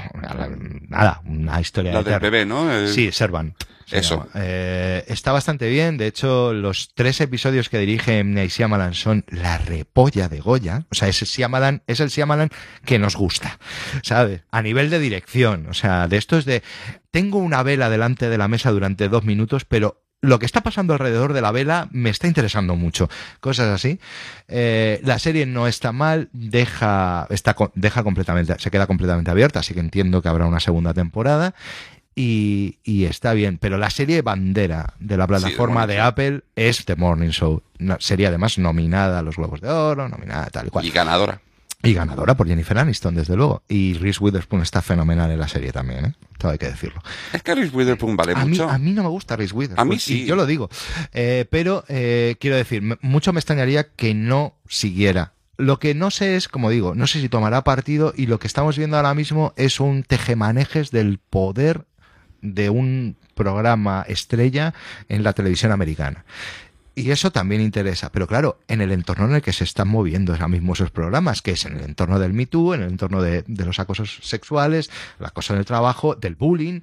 nada, 0.89 1.23
una 1.25 1.61
historia 1.61 1.93
La 1.93 2.03
de 2.03 2.11
del 2.11 2.21
bebé, 2.21 2.45
¿no? 2.45 2.87
Sí, 2.87 3.11
Servan. 3.11 3.55
se 3.87 3.99
Eso. 3.99 4.29
Eh, 4.35 5.03
está 5.09 5.33
bastante 5.33 5.69
bien. 5.69 5.97
De 5.97 6.07
hecho, 6.07 6.53
los 6.53 6.91
tres 6.95 7.21
episodios 7.23 7.69
que 7.71 7.79
dirige 7.79 8.19
M. 8.19 8.35
Night 8.35 8.51
Shyamalan 8.51 8.93
son 8.93 9.25
la 9.29 9.57
repolla 9.59 10.29
de 10.29 10.41
Goya. 10.41 10.85
O 10.91 10.95
sea, 10.95 11.09
ese 11.09 11.25
Shyamalan 11.25 11.83
es 11.87 12.01
el 12.01 12.11
Shyamalan 12.11 12.51
que 12.85 12.99
nos 12.99 13.17
gusta, 13.17 13.59
¿sabes? 14.03 14.43
A 14.51 14.61
nivel 14.61 14.91
de 14.91 14.99
dirección. 14.99 15.67
O 15.69 15.75
sea, 15.75 16.07
de 16.07 16.19
esto 16.19 16.37
es 16.37 16.45
de... 16.45 16.63
Tengo 17.11 17.39
una 17.39 17.63
vela 17.63 17.89
delante 17.89 18.29
de 18.29 18.39
la 18.39 18.49
mesa 18.49 18.71
durante 18.71 19.09
dos 19.09 19.25
minutos, 19.25 19.65
pero 19.65 20.03
lo 20.23 20.39
que 20.39 20.47
está 20.47 20.63
pasando 20.63 20.95
alrededor 20.95 21.33
de 21.33 21.43
la 21.43 21.51
vela 21.51 21.89
me 21.91 22.09
está 22.09 22.29
interesando 22.29 22.77
mucho. 22.77 23.11
Cosas 23.41 23.69
así. 23.69 23.99
Eh, 24.49 25.01
la 25.05 25.19
serie 25.19 25.47
no 25.47 25.67
está 25.67 25.91
mal, 25.93 26.29
deja, 26.33 27.27
está, 27.29 27.57
deja 27.75 28.05
completamente, 28.05 28.55
se 28.59 28.71
queda 28.71 28.87
completamente 28.87 29.33
abierta, 29.33 29.61
así 29.61 29.75
que 29.75 29.81
entiendo 29.81 30.23
que 30.23 30.29
habrá 30.29 30.47
una 30.47 30.61
segunda 30.61 30.95
temporada. 30.95 31.55
Y, 32.15 32.79
y 32.85 33.07
está 33.07 33.33
bien, 33.33 33.59
pero 33.59 33.79
la 33.79 33.91
serie 33.91 34.23
bandera 34.23 34.95
de 35.01 35.17
la 35.17 35.27
plataforma 35.27 35.87
de 35.87 35.99
Apple 35.99 36.43
es 36.55 36.85
The 36.85 36.95
Morning 36.95 37.31
Show. 37.31 37.63
Una 37.81 37.97
serie 38.01 38.27
además 38.27 38.59
nominada 38.59 39.19
a 39.19 39.23
los 39.23 39.37
Globos 39.37 39.61
de 39.61 39.71
Oro, 39.71 40.09
nominada 40.09 40.51
tal 40.51 40.67
y 40.69 40.71
cual. 40.71 40.85
Y 40.85 40.91
ganadora. 40.91 41.41
Y 41.83 41.95
ganadora 41.95 42.37
por 42.37 42.47
Jennifer 42.47 42.79
Aniston, 42.79 43.15
desde 43.15 43.37
luego. 43.37 43.63
Y 43.69 43.95
Reese 43.95 44.23
Witherspoon 44.23 44.63
está 44.63 44.83
fenomenal 44.83 45.31
en 45.33 45.41
la 45.41 45.49
serie 45.49 45.73
también, 45.73 46.05
¿eh? 46.05 46.15
Todo 46.39 46.53
hay 46.53 46.59
que 46.59 46.69
decirlo. 46.69 47.03
Es 47.33 47.43
que 47.43 47.55
Reese 47.55 47.75
Witherspoon 47.77 48.17
vale 48.17 48.33
A 48.37 48.45
mí, 48.45 48.51
mucho. 48.51 48.69
a 48.69 48.79
mí 48.79 48.93
no 48.93 49.03
me 49.03 49.09
gusta 49.09 49.35
Reese 49.35 49.55
Witherspoon. 49.55 49.89
A 49.89 49.91
mí 49.91 49.99
sí. 49.99 50.25
yo 50.25 50.37
lo 50.37 50.47
digo. 50.47 50.71
Eh, 51.13 51.47
pero 51.51 51.85
eh, 51.89 52.37
quiero 52.39 52.57
decir, 52.57 52.83
mucho 53.01 53.33
me 53.33 53.41
extrañaría 53.41 53.89
que 53.95 54.15
no 54.15 54.55
siguiera. 54.69 55.33
Lo 55.57 55.79
que 55.79 55.95
no 55.95 56.11
sé 56.11 56.37
es, 56.37 56.49
como 56.49 56.71
digo, 56.71 56.95
no 56.95 57.07
sé 57.07 57.21
si 57.21 57.29
tomará 57.29 57.63
partido 57.63 58.15
y 58.17 58.27
lo 58.27 58.39
que 58.39 58.47
estamos 58.47 58.79
viendo 58.79 58.97
ahora 58.97 59.15
mismo 59.15 59.53
es 59.57 59.81
un 59.81 60.03
tejemanejes 60.03 60.91
del 60.93 61.19
poder 61.19 61.85
de 62.41 62.71
un 62.71 63.17
programa 63.35 64.05
estrella 64.09 64.75
en 65.09 65.23
la 65.23 65.33
televisión 65.33 65.73
americana. 65.73 66.25
Y 66.95 67.11
eso 67.11 67.31
también 67.31 67.63
interesa, 67.63 68.13
pero 68.13 68.27
claro, 68.27 68.59
en 68.69 68.83
el 68.83 68.93
entorno 68.93 69.25
en 69.25 69.37
el 69.37 69.43
que 69.43 69.53
se 69.53 69.65
están 69.65 69.89
moviendo 69.89 70.33
ahora 70.33 70.49
mismo 70.49 70.75
esos 70.75 70.91
programas, 70.91 71.41
que 71.41 71.53
es 71.53 71.65
en 71.65 71.79
el 71.79 71.85
entorno 71.85 72.19
del 72.19 72.35
Me 72.35 72.45
Too, 72.47 72.75
en 72.75 72.83
el 72.83 72.91
entorno 72.91 73.23
de, 73.23 73.45
de 73.47 73.65
los 73.65 73.79
acosos 73.79 74.19
sexuales, 74.23 74.91
el 75.19 75.27
acoso 75.27 75.55
en 75.55 75.61
el 75.61 75.65
trabajo, 75.65 76.15
del 76.15 76.35
bullying, 76.35 76.81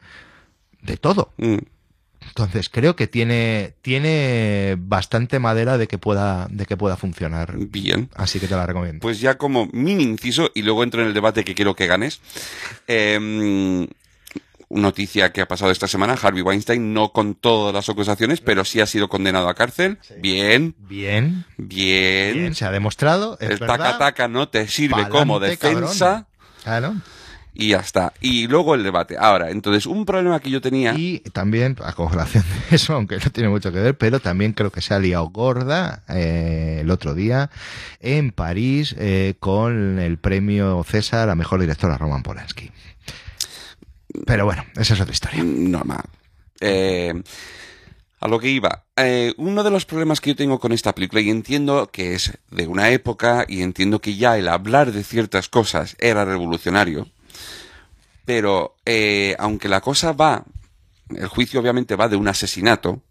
de 0.82 0.98
todo. 0.98 1.32
Mm. 1.38 1.58
Entonces 2.28 2.70
creo 2.70 2.96
que 2.96 3.08
tiene, 3.08 3.76
tiene 3.82 4.76
bastante 4.80 5.40
madera 5.40 5.78
de 5.78 5.88
que 5.88 5.98
pueda, 5.98 6.48
de 6.50 6.66
que 6.66 6.76
pueda 6.76 6.98
funcionar. 6.98 7.56
Bien. 7.58 8.10
Así 8.16 8.40
que 8.40 8.48
te 8.48 8.56
la 8.56 8.66
recomiendo. 8.66 9.02
Pues 9.02 9.20
ya 9.20 9.38
como 9.38 9.68
mini 9.72 10.04
inciso, 10.04 10.52
y 10.56 10.64
luego 10.64 10.84
entro 10.84 11.02
en 11.02 11.08
el 11.08 11.14
debate 11.14 11.44
que 11.44 11.56
quiero 11.56 11.76
que 11.76 11.88
ganes. 11.88 12.20
eh, 12.88 13.88
noticia 14.70 15.32
que 15.32 15.42
ha 15.42 15.48
pasado 15.48 15.72
esta 15.72 15.88
semana, 15.88 16.14
Harvey 16.14 16.42
Weinstein 16.42 16.94
no 16.94 17.12
con 17.12 17.36
todas 17.36 17.74
las 17.74 17.90
acusaciones, 17.90 18.42
pero 18.42 18.66
sí 18.66 18.80
ha 18.82 18.86
sido 18.86 19.10
condenado 19.10 19.50
a 19.50 19.56
cárcel. 19.56 19.98
Bien, 20.20 20.76
Bien, 20.78 21.46
bien. 21.58 22.34
bien, 22.34 22.56
se 22.56 22.66
ha 22.66 22.72
demostrado. 22.72 23.38
Es 23.40 23.50
el 23.50 23.60
taca-taca 23.60 24.28
no 24.28 24.50
te 24.50 24.68
sirve 24.68 24.94
Pa'lante, 25.04 25.18
como 25.18 25.40
defensa. 25.40 26.28
Claro. 26.64 26.96
Y 27.54 27.70
ya 27.70 27.80
está. 27.80 28.14
Y 28.22 28.48
luego 28.48 28.76
el 28.76 28.84
debate. 28.84 29.18
Ahora, 29.20 29.50
entonces, 29.50 29.86
un 29.86 30.06
problema 30.06 30.40
que 30.40 30.50
yo 30.50 30.62
tenía. 30.62 30.94
Y 30.96 31.20
también, 31.34 31.76
a 31.84 31.92
colación 31.94 32.44
de 32.70 32.76
eso, 32.76 32.94
aunque 32.94 33.18
no 33.18 33.32
tiene 33.32 33.50
mucho 33.50 33.72
que 33.72 33.80
ver, 33.80 33.98
pero 33.98 34.20
también 34.20 34.54
creo 34.54 34.72
que 34.72 34.82
se 34.82 34.94
ha 34.94 35.00
liado 35.00 35.28
gorda 35.30 36.04
eh, 36.08 36.80
el 36.82 36.92
otro 36.92 37.16
día 37.16 37.50
en 38.00 38.32
París 38.32 38.96
eh, 38.98 39.34
con 39.40 40.00
el 40.00 40.18
premio 40.20 40.86
César 40.88 41.30
a 41.30 41.36
mejor 41.36 41.60
directora 41.60 41.98
Roman 41.98 42.24
Polanski. 42.24 42.72
Pero 44.26 44.46
bueno, 44.46 44.64
esa 44.76 44.94
es 44.94 45.02
otra 45.02 45.14
historia. 45.14 45.44
normal. 45.44 46.04
Eh, 46.62 47.14
a 48.22 48.28
lo 48.28 48.38
que 48.40 48.50
iba. 48.50 48.84
Eh, 48.98 49.34
uno 49.38 49.64
de 49.64 49.72
los 49.72 49.86
problemas 49.86 50.20
que 50.20 50.32
yo 50.32 50.36
tengo 50.36 50.60
con 50.60 50.72
esta 50.74 50.94
película, 50.94 51.22
y 51.22 51.30
entiendo 51.30 51.90
que 51.92 52.16
es 52.16 52.38
de 52.52 52.68
una 52.68 52.90
época, 52.90 53.46
y 53.48 53.62
entiendo 53.62 54.00
que 54.02 54.16
ya 54.18 54.38
el 54.38 54.50
hablar 54.50 54.92
de 54.92 55.04
ciertas 55.06 55.48
cosas 55.48 55.96
era 56.00 56.26
revolucionario, 56.26 57.08
pero 58.26 58.76
eh, 58.86 59.36
aunque 59.40 59.70
la 59.70 59.82
cosa 59.82 60.12
va, 60.12 60.44
el 61.16 61.28
juicio 61.28 61.60
obviamente 61.62 61.96
va 61.96 62.10
de 62.10 62.18
un 62.18 62.28
asesinato, 62.28 63.02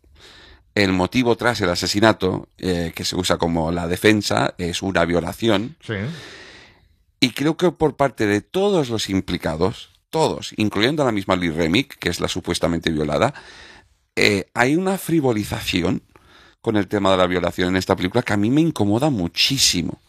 el 0.75 0.93
motivo 0.93 1.37
tras 1.37 1.61
el 1.63 1.71
asesinato, 1.71 2.49
eh, 2.59 2.93
que 2.95 3.05
se 3.05 3.17
usa 3.17 3.39
como 3.39 3.73
la 3.73 3.89
defensa, 3.89 4.55
es 4.59 4.83
una 4.83 5.05
violación, 5.07 5.77
Sí. 5.81 5.95
y 7.19 7.31
creo 7.31 7.57
que 7.57 7.73
por 7.73 7.97
parte 7.97 8.27
de 8.27 8.43
todos 8.43 8.91
los 8.91 9.09
implicados, 9.09 9.91
todos, 10.11 10.53
incluyendo 10.57 11.03
a 11.03 11.07
la 11.07 11.13
misma 11.13 11.37
Lee 11.37 11.51
Remick, 11.51 11.99
que 11.99 12.09
es 12.09 12.21
la 12.21 12.29
supuestamente 12.29 12.91
violada, 12.91 13.35
eh, 14.17 14.47
hay 14.55 14.77
una 14.77 14.99
frivolización 14.99 16.03
con 16.61 16.77
el 16.77 16.89
tema 16.89 17.11
de 17.13 17.19
la 17.19 17.27
violación 17.27 17.69
en 17.71 17.77
esta 17.77 17.97
película 17.97 18.23
que 18.23 18.33
a 18.33 18.37
mí 18.37 18.51
me 18.51 18.61
incomoda 18.61 19.11
muchísimo. 19.11 20.01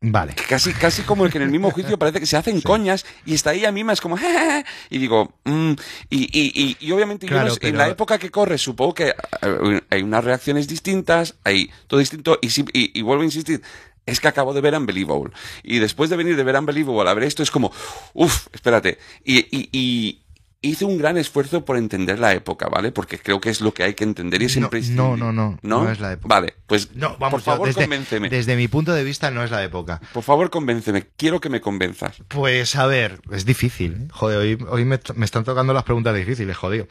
Vale. 0.00 0.34
Casi, 0.48 0.72
casi 0.74 1.02
como 1.02 1.28
que 1.28 1.38
en 1.38 1.44
el 1.44 1.50
mismo 1.50 1.70
juicio 1.70 1.98
parece 1.98 2.20
que 2.20 2.26
se 2.26 2.36
hacen 2.36 2.60
coñas 2.62 3.06
y 3.24 3.34
está 3.34 3.54
ella 3.54 3.72
misma 3.72 3.92
es 3.94 4.00
como 4.00 4.16
y 4.90 4.98
digo 4.98 5.32
mm", 5.44 5.72
y, 6.10 6.18
y, 6.38 6.52
y, 6.54 6.76
y 6.78 6.92
obviamente 6.92 7.26
yo 7.26 7.30
Claro, 7.30 7.48
no 7.48 7.54
sé, 7.54 7.68
en 7.68 7.78
la 7.78 7.88
época 7.88 8.18
que 8.18 8.30
corre 8.30 8.58
supongo 8.58 8.94
que 8.94 9.14
eh, 9.42 9.80
hay 9.90 10.02
unas 10.02 10.22
reacciones 10.22 10.68
distintas 10.68 11.36
hay 11.44 11.70
todo 11.86 11.98
distinto 11.98 12.38
y, 12.42 12.50
sí- 12.50 12.66
y, 12.74 12.96
y 12.98 13.02
vuelvo 13.02 13.22
a 13.22 13.24
insistir 13.26 13.62
es 14.06 14.20
que 14.20 14.28
acabo 14.28 14.54
de 14.54 14.60
ver 14.60 14.74
Unbelievable 14.74 15.32
y 15.62 15.78
después 15.80 16.08
de 16.10 16.16
venir 16.16 16.36
de 16.36 16.44
ver 16.44 16.56
Unbelievable 16.56 17.10
a 17.10 17.14
ver 17.14 17.24
esto 17.24 17.42
es 17.42 17.50
como 17.50 17.72
uff 18.14 18.46
espérate 18.52 18.98
y, 19.24 19.38
y, 19.56 19.68
y 19.72 20.22
hice 20.62 20.84
un 20.84 20.98
gran 20.98 21.16
esfuerzo 21.16 21.64
por 21.64 21.76
entender 21.76 22.18
la 22.18 22.32
época 22.32 22.68
¿vale? 22.68 22.90
porque 22.90 23.18
creo 23.18 23.40
que 23.40 23.50
es 23.50 23.60
lo 23.60 23.72
que 23.74 23.82
hay 23.84 23.94
que 23.94 24.04
entender 24.04 24.42
y 24.42 24.46
es 24.46 24.56
No, 24.90 25.16
no, 25.16 25.32
no, 25.32 25.58
no, 25.62 25.84
no 25.84 25.90
es 25.90 26.00
la 26.00 26.12
época. 26.12 26.34
vale 26.34 26.54
pues 26.66 26.94
No, 26.94 27.10
vamos, 27.18 27.30
por 27.30 27.40
favor 27.42 27.68
desde, 27.68 27.82
convénceme 27.82 28.28
desde 28.30 28.56
mi 28.56 28.66
punto 28.66 28.92
de 28.92 29.04
vista 29.04 29.30
no 29.30 29.44
es 29.44 29.50
la 29.50 29.62
época. 29.62 30.00
por 30.12 30.22
favor, 30.24 30.50
convénceme. 30.50 31.06
Quiero 31.16 31.40
que 31.40 31.48
me 31.48 31.60
convenzas. 31.60 32.16
Pues 32.28 32.74
a 32.76 32.86
ver, 32.86 33.20
es 33.30 33.44
difícil. 33.44 33.92
¿eh? 33.92 34.08
Joder, 34.10 34.38
hoy, 34.38 34.58
hoy 34.68 34.84
me, 34.84 34.98
me 35.14 35.24
están 35.24 35.44
tocando 35.44 35.72
las 35.72 35.84
preguntas 35.84 36.14
difíciles, 36.16 36.56
jodido. 36.56 36.88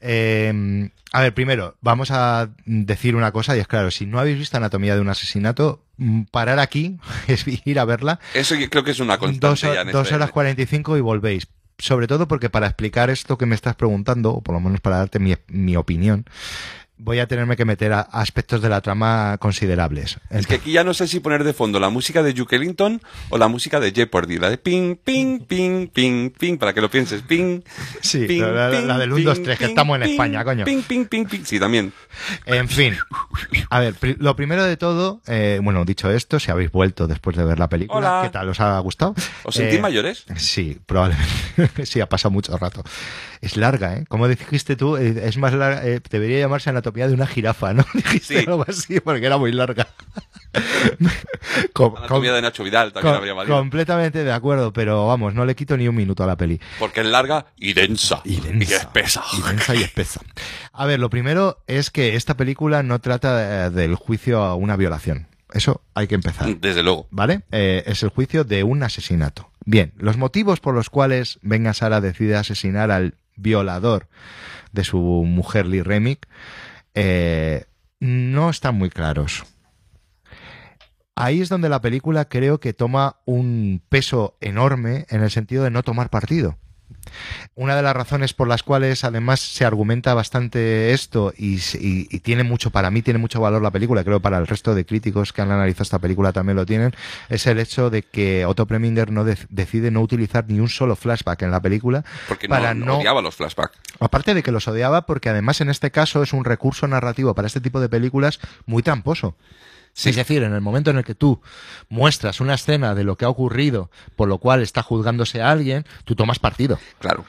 Eh, 0.00 0.90
a 1.12 1.20
ver, 1.20 1.32
primero, 1.34 1.76
vamos 1.80 2.10
a 2.10 2.50
decir 2.64 3.14
una 3.14 3.30
cosa 3.30 3.56
y 3.56 3.60
es 3.60 3.68
claro, 3.68 3.90
si 3.92 4.06
no 4.06 4.18
habéis 4.18 4.38
visto 4.38 4.56
Anatomía 4.56 4.94
de 4.96 5.00
un 5.00 5.08
asesinato, 5.08 5.84
parar 6.30 6.58
aquí, 6.58 6.98
es 7.28 7.44
ir 7.46 7.78
a 7.78 7.84
verla, 7.84 8.20
Eso 8.34 8.54
yo 8.54 8.68
creo 8.70 8.84
que 8.84 8.90
es 8.92 9.00
una 9.00 9.18
constante 9.18 9.46
dos, 9.46 9.60
ya 9.60 9.80
en 9.82 9.92
dos 9.92 10.02
este- 10.04 10.14
horas 10.16 10.30
45 10.32 10.96
y 10.96 11.00
volvéis. 11.00 11.48
Sobre 11.78 12.06
todo 12.06 12.28
porque 12.28 12.48
para 12.50 12.66
explicar 12.66 13.10
esto 13.10 13.36
que 13.38 13.46
me 13.46 13.54
estás 13.56 13.74
preguntando, 13.74 14.30
o 14.30 14.40
por 14.40 14.54
lo 14.54 14.60
menos 14.60 14.80
para 14.80 14.98
darte 14.98 15.18
mi, 15.18 15.34
mi 15.48 15.74
opinión, 15.74 16.26
voy 17.04 17.18
a 17.18 17.26
tenerme 17.26 17.56
que 17.56 17.64
meter 17.64 17.92
a 17.92 18.00
aspectos 18.00 18.62
de 18.62 18.68
la 18.68 18.80
trama 18.80 19.36
considerables. 19.40 20.18
Es 20.30 20.46
que 20.46 20.54
aquí 20.54 20.70
ya 20.72 20.84
no 20.84 20.94
sé 20.94 21.08
si 21.08 21.18
poner 21.18 21.42
de 21.42 21.52
fondo 21.52 21.80
la 21.80 21.88
música 21.90 22.22
de 22.22 22.32
Duke 22.32 22.54
Ellington 22.56 23.00
o 23.30 23.38
la 23.38 23.48
música 23.48 23.80
de 23.80 23.90
Jeopardy, 23.92 24.38
la 24.38 24.50
de 24.50 24.58
ping, 24.58 24.94
ping, 24.96 25.40
ping, 25.40 25.88
ping, 25.88 26.30
ping, 26.30 26.58
para 26.58 26.72
que 26.72 26.80
lo 26.80 26.90
pienses, 26.90 27.22
ping. 27.22 27.62
Sí, 28.00 28.26
ping, 28.26 28.40
la, 28.42 28.68
la- 28.68 28.80
la 28.82 28.98
del 28.98 29.12
1, 29.12 29.24
2, 29.24 29.42
3, 29.42 29.58
que 29.58 29.64
estamos 29.64 29.96
en 29.96 30.04
España, 30.04 30.44
coño. 30.44 30.64
Ping, 30.64 30.82
ping, 30.82 31.06
ping, 31.06 31.24
ping. 31.26 31.42
Sí, 31.44 31.58
también. 31.58 31.92
En 32.46 32.68
fin, 32.68 32.96
a 33.70 33.80
ver, 33.80 33.94
pri- 33.94 34.16
lo 34.20 34.36
primero 34.36 34.62
de 34.62 34.76
todo, 34.76 35.20
eh, 35.26 35.58
bueno, 35.62 35.84
dicho 35.84 36.08
esto, 36.10 36.38
si 36.38 36.50
habéis 36.52 36.70
vuelto 36.70 37.08
después 37.08 37.36
de 37.36 37.44
ver 37.44 37.58
la 37.58 37.68
película, 37.68 37.98
Hola. 37.98 38.20
¿qué 38.22 38.30
tal? 38.30 38.48
¿Os 38.48 38.60
ha 38.60 38.78
gustado? 38.78 39.14
¿Os 39.42 39.54
sentís 39.54 39.78
Eh, 39.78 39.82
mayores? 39.82 40.24
Sí, 40.36 40.78
probablemente. 40.86 41.26
sí, 41.84 42.00
ha 42.00 42.08
pasado 42.08 42.30
mucho 42.30 42.56
rato. 42.56 42.84
Es 43.42 43.56
larga, 43.58 43.96
¿eh? 43.96 44.04
Como 44.08 44.26
dijiste 44.28 44.76
tú, 44.76 44.96
eh, 44.96 45.20
es 45.26 45.36
más 45.36 45.52
larga, 45.52 45.84
eh, 45.86 46.00
debería 46.10 46.38
llamarse 46.38 46.70
anatomía 46.70 47.08
de 47.08 47.14
una 47.14 47.26
jirafa, 47.26 47.74
¿no? 47.74 47.84
Dijiste 47.94 48.38
Sí. 48.40 48.44
algo 48.46 48.64
así 48.66 49.00
porque 49.00 49.26
era 49.26 49.36
muy 49.36 49.52
larga. 49.52 49.88
Com- 51.72 51.96
Anatomía 51.96 52.30
com- 52.30 52.36
de 52.36 52.42
Nacho 52.42 52.62
Vidal 52.64 52.92
también 52.92 53.12
com- 53.14 53.18
habría 53.18 53.34
valido. 53.34 53.56
completamente 53.56 54.24
de 54.24 54.32
acuerdo, 54.32 54.72
pero 54.72 55.06
vamos, 55.06 55.34
no 55.34 55.44
le 55.44 55.54
quito 55.56 55.76
ni 55.76 55.88
un 55.88 55.94
minuto 55.94 56.22
a 56.22 56.26
la 56.26 56.36
peli. 56.36 56.60
Porque 56.78 57.00
es 57.00 57.06
larga 57.06 57.46
y 57.56 57.72
densa. 57.72 58.20
Y 58.24 58.40
densa. 58.40 58.76
espesa. 58.76 59.22
Y 59.36 59.42
densa 59.42 59.74
y 59.74 59.82
espesa. 59.82 60.20
A 60.72 60.86
ver, 60.86 61.00
lo 61.00 61.10
primero 61.10 61.62
es 61.66 61.90
que 61.90 62.16
esta 62.16 62.36
película 62.36 62.82
no 62.82 63.00
trata 63.00 63.66
eh, 63.66 63.70
del 63.70 63.94
juicio 63.96 64.42
a 64.42 64.54
una 64.54 64.76
violación. 64.76 65.26
Eso 65.52 65.82
hay 65.94 66.06
que 66.06 66.14
empezar. 66.14 66.46
Desde 66.58 66.82
luego. 66.82 67.06
¿Vale? 67.10 67.42
Eh, 67.50 67.82
es 67.86 68.02
el 68.02 68.08
juicio 68.10 68.44
de 68.44 68.62
un 68.62 68.82
asesinato. 68.82 69.50
Bien, 69.64 69.92
los 69.98 70.16
motivos 70.16 70.60
por 70.60 70.74
los 70.74 70.90
cuales 70.90 71.38
Venga 71.42 71.74
Sara 71.74 72.00
decide 72.00 72.36
asesinar 72.36 72.90
al 72.90 73.14
violador 73.36 74.08
de 74.72 74.84
su 74.84 74.98
mujer 74.98 75.66
Lee 75.66 75.82
Remick 75.82 76.28
eh, 76.94 77.64
no 78.00 78.50
están 78.50 78.74
muy 78.74 78.90
claros. 78.90 79.44
Ahí 81.14 81.40
es 81.40 81.48
donde 81.48 81.68
la 81.68 81.80
película 81.80 82.24
creo 82.24 82.58
que 82.58 82.72
toma 82.72 83.16
un 83.26 83.82
peso 83.88 84.36
enorme 84.40 85.06
en 85.10 85.22
el 85.22 85.30
sentido 85.30 85.64
de 85.64 85.70
no 85.70 85.82
tomar 85.82 86.10
partido. 86.10 86.56
Una 87.54 87.76
de 87.76 87.82
las 87.82 87.94
razones 87.94 88.32
por 88.32 88.48
las 88.48 88.62
cuales 88.62 89.04
además 89.04 89.40
se 89.40 89.64
argumenta 89.64 90.14
bastante 90.14 90.92
esto 90.92 91.32
y, 91.36 91.56
s- 91.56 91.78
y- 91.80 92.08
y 92.10 92.20
tiene 92.20 92.42
mucho, 92.44 92.70
para 92.70 92.90
mí 92.90 93.02
tiene 93.02 93.18
mucho 93.18 93.40
valor 93.40 93.62
la 93.62 93.70
película, 93.70 94.04
creo 94.04 94.20
para 94.20 94.38
el 94.38 94.46
resto 94.46 94.74
de 94.74 94.84
críticos 94.86 95.32
que 95.32 95.42
han 95.42 95.50
analizado 95.50 95.82
esta 95.82 95.98
película 95.98 96.32
también 96.32 96.56
lo 96.56 96.66
tienen, 96.66 96.94
es 97.28 97.46
el 97.46 97.58
hecho 97.58 97.90
de 97.90 98.02
que 98.02 98.46
Otto 98.46 98.66
Preminger 98.66 99.10
no 99.10 99.24
de- 99.24 99.38
decide 99.50 99.90
no 99.90 100.00
utilizar 100.00 100.44
ni 100.48 100.60
un 100.60 100.68
solo 100.68 100.96
flashback 100.96 101.42
en 101.42 101.50
la 101.50 101.60
película 101.60 102.04
Porque 102.28 102.48
para 102.48 102.74
no 102.74 102.86
no 102.86 102.98
odiaba 102.98 103.22
los 103.22 103.34
flashbacks. 103.34 103.78
Aparte 104.00 104.34
de 104.34 104.42
que 104.42 104.52
los 104.52 104.66
odiaba, 104.68 105.06
porque 105.06 105.28
además 105.28 105.60
en 105.60 105.68
este 105.70 105.90
caso 105.90 106.22
es 106.22 106.32
un 106.32 106.44
recurso 106.44 106.86
narrativo 106.88 107.34
para 107.34 107.46
este 107.46 107.60
tipo 107.60 107.80
de 107.80 107.88
películas 107.88 108.40
muy 108.66 108.82
tramposo. 108.82 109.36
Sí. 109.94 110.10
Es 110.10 110.16
decir, 110.16 110.42
en 110.42 110.54
el 110.54 110.60
momento 110.60 110.90
en 110.90 110.98
el 110.98 111.04
que 111.04 111.14
tú 111.14 111.40
muestras 111.88 112.40
una 112.40 112.54
escena 112.54 112.94
de 112.94 113.04
lo 113.04 113.16
que 113.16 113.24
ha 113.24 113.28
ocurrido, 113.28 113.90
por 114.16 114.28
lo 114.28 114.38
cual 114.38 114.62
está 114.62 114.82
juzgándose 114.82 115.42
a 115.42 115.50
alguien, 115.50 115.84
tú 116.04 116.14
tomas 116.14 116.38
partido. 116.38 116.78
Claro. 116.98 117.24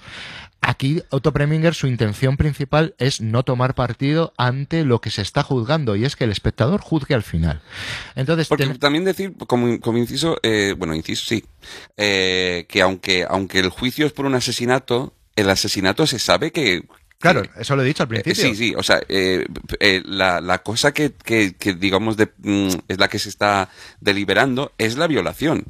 Aquí 0.65 1.03
Otto 1.09 1.33
Preminger 1.33 1.73
su 1.75 1.87
intención 1.87 2.37
principal 2.37 2.95
es 2.97 3.19
no 3.19 3.43
tomar 3.43 3.75
partido 3.75 4.31
ante 4.37 4.85
lo 4.85 5.01
que 5.01 5.09
se 5.09 5.21
está 5.21 5.43
juzgando 5.43 5.97
y 5.97 6.05
es 6.05 6.15
que 6.15 6.23
el 6.23 6.31
espectador 6.31 6.79
juzgue 6.79 7.13
al 7.15 7.23
final. 7.23 7.61
Entonces, 8.15 8.47
Porque 8.47 8.65
ten- 8.67 8.79
también 8.79 9.03
decir, 9.03 9.33
como, 9.45 9.77
como 9.81 9.97
inciso, 9.97 10.37
eh, 10.41 10.73
bueno, 10.77 10.95
inciso 10.95 11.25
sí, 11.25 11.43
eh, 11.97 12.65
que 12.69 12.81
aunque, 12.81 13.25
aunque 13.29 13.59
el 13.59 13.69
juicio 13.71 14.05
es 14.05 14.13
por 14.13 14.25
un 14.25 14.35
asesinato, 14.35 15.13
el 15.35 15.49
asesinato 15.49 16.07
se 16.07 16.17
sabe 16.19 16.51
que... 16.53 16.83
claro, 17.31 17.49
eso 17.57 17.75
lo 17.75 17.81
he 17.81 17.85
dicho 17.85 18.03
al 18.03 18.07
eh, 18.07 18.21
principio. 18.21 18.49
sí, 18.49 18.55
sí, 18.55 18.75
o 18.75 18.83
sea, 18.83 19.01
eh, 19.07 19.45
eh, 19.79 20.01
la, 20.05 20.41
la 20.41 20.59
cosa 20.59 20.93
que, 20.93 21.13
que, 21.13 21.55
que, 21.55 21.73
digamos, 21.73 22.17
de, 22.17 22.31
mm, 22.43 22.69
es 22.87 22.99
la 22.99 23.07
que 23.07 23.19
se 23.19 23.29
está 23.29 23.69
deliberando 24.01 24.73
es 24.77 24.97
la 24.97 25.07
violación. 25.07 25.65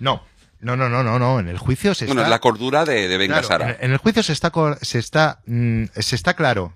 No, 0.00 0.22
no, 0.60 0.76
no, 0.76 0.88
no, 0.88 1.02
no, 1.02 1.18
no. 1.18 1.40
En 1.40 1.48
el 1.48 1.58
juicio 1.58 1.94
se 1.94 2.06
bueno, 2.06 2.22
está... 2.22 2.28
es 2.28 2.30
la 2.30 2.40
cordura 2.40 2.84
de, 2.84 3.08
de 3.08 3.16
Venga 3.18 3.40
Claro, 3.40 3.48
Sara. 3.48 3.76
En, 3.80 3.92
el 3.92 3.98
juicio 3.98 4.22
se 4.22 4.32
está, 4.32 4.52
se 4.80 4.98
está, 4.98 5.40
mm, 5.46 5.84
se 5.94 6.16
está 6.16 6.34
claro 6.34 6.72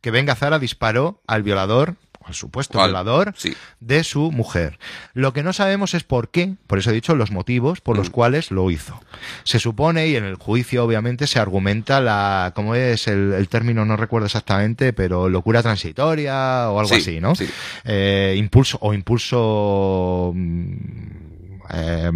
que 0.00 0.10
Venga 0.10 0.34
Zara 0.34 0.58
disparó 0.58 1.22
al 1.26 1.42
violador, 1.42 1.96
al 2.26 2.34
supuesto 2.34 2.78
violador, 2.78 3.34
sí. 3.36 3.54
de 3.80 4.02
su 4.04 4.30
mujer. 4.32 4.78
Lo 5.12 5.32
que 5.32 5.42
no 5.42 5.52
sabemos 5.52 5.94
es 5.94 6.04
por 6.04 6.30
qué, 6.30 6.54
por 6.66 6.78
eso 6.78 6.90
he 6.90 6.94
dicho 6.94 7.14
los 7.14 7.30
motivos 7.30 7.80
por 7.80 7.96
los 7.96 8.08
Mm. 8.08 8.12
cuales 8.12 8.50
lo 8.50 8.70
hizo. 8.70 9.00
Se 9.44 9.58
supone, 9.58 10.08
y 10.08 10.16
en 10.16 10.24
el 10.24 10.36
juicio 10.36 10.84
obviamente 10.84 11.26
se 11.26 11.38
argumenta 11.38 12.00
la, 12.00 12.52
¿cómo 12.54 12.74
es 12.74 13.08
el, 13.08 13.32
el 13.34 13.48
término? 13.48 13.84
No 13.84 13.96
recuerdo 13.96 14.26
exactamente, 14.26 14.92
pero 14.92 15.28
locura 15.28 15.62
transitoria 15.62 16.70
o 16.70 16.78
algo 16.80 16.88
Sí, 16.94 17.00
así, 17.00 17.20
¿no? 17.20 17.34
sí. 17.34 17.46
Eh, 17.84 18.34
impulso 18.38 18.78
o 18.80 18.94
impulso... 18.94 20.32
mm, 20.34 20.74
eh, 21.70 22.10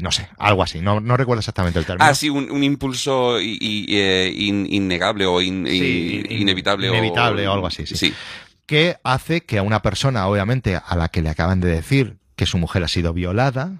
no 0.00 0.10
sé, 0.12 0.28
algo 0.38 0.62
así, 0.62 0.80
no, 0.80 0.98
no 1.00 1.16
recuerdo 1.16 1.40
exactamente 1.40 1.78
el 1.78 1.84
término. 1.84 2.04
Ah, 2.08 2.14
sí, 2.14 2.30
un, 2.30 2.50
un 2.50 2.64
impulso 2.64 3.38
eh, 3.38 4.32
in- 4.34 4.66
innegable 4.70 5.26
o 5.26 5.42
in- 5.42 5.66
Sí, 5.66 6.24
y- 6.26 6.32
in- 6.34 6.42
inevitable. 6.42 6.88
inevitable 6.88 7.46
o 7.46 7.52
algo 7.52 7.66
así, 7.66 7.84
sí. 7.86 8.14
Que 8.70 9.00
hace 9.02 9.40
que 9.40 9.58
a 9.58 9.64
una 9.64 9.82
persona, 9.82 10.28
obviamente, 10.28 10.76
a 10.76 10.94
la 10.94 11.08
que 11.08 11.22
le 11.22 11.28
acaban 11.28 11.60
de 11.60 11.66
decir 11.66 12.18
que 12.36 12.46
su 12.46 12.56
mujer 12.56 12.84
ha 12.84 12.86
sido 12.86 13.12
violada, 13.12 13.72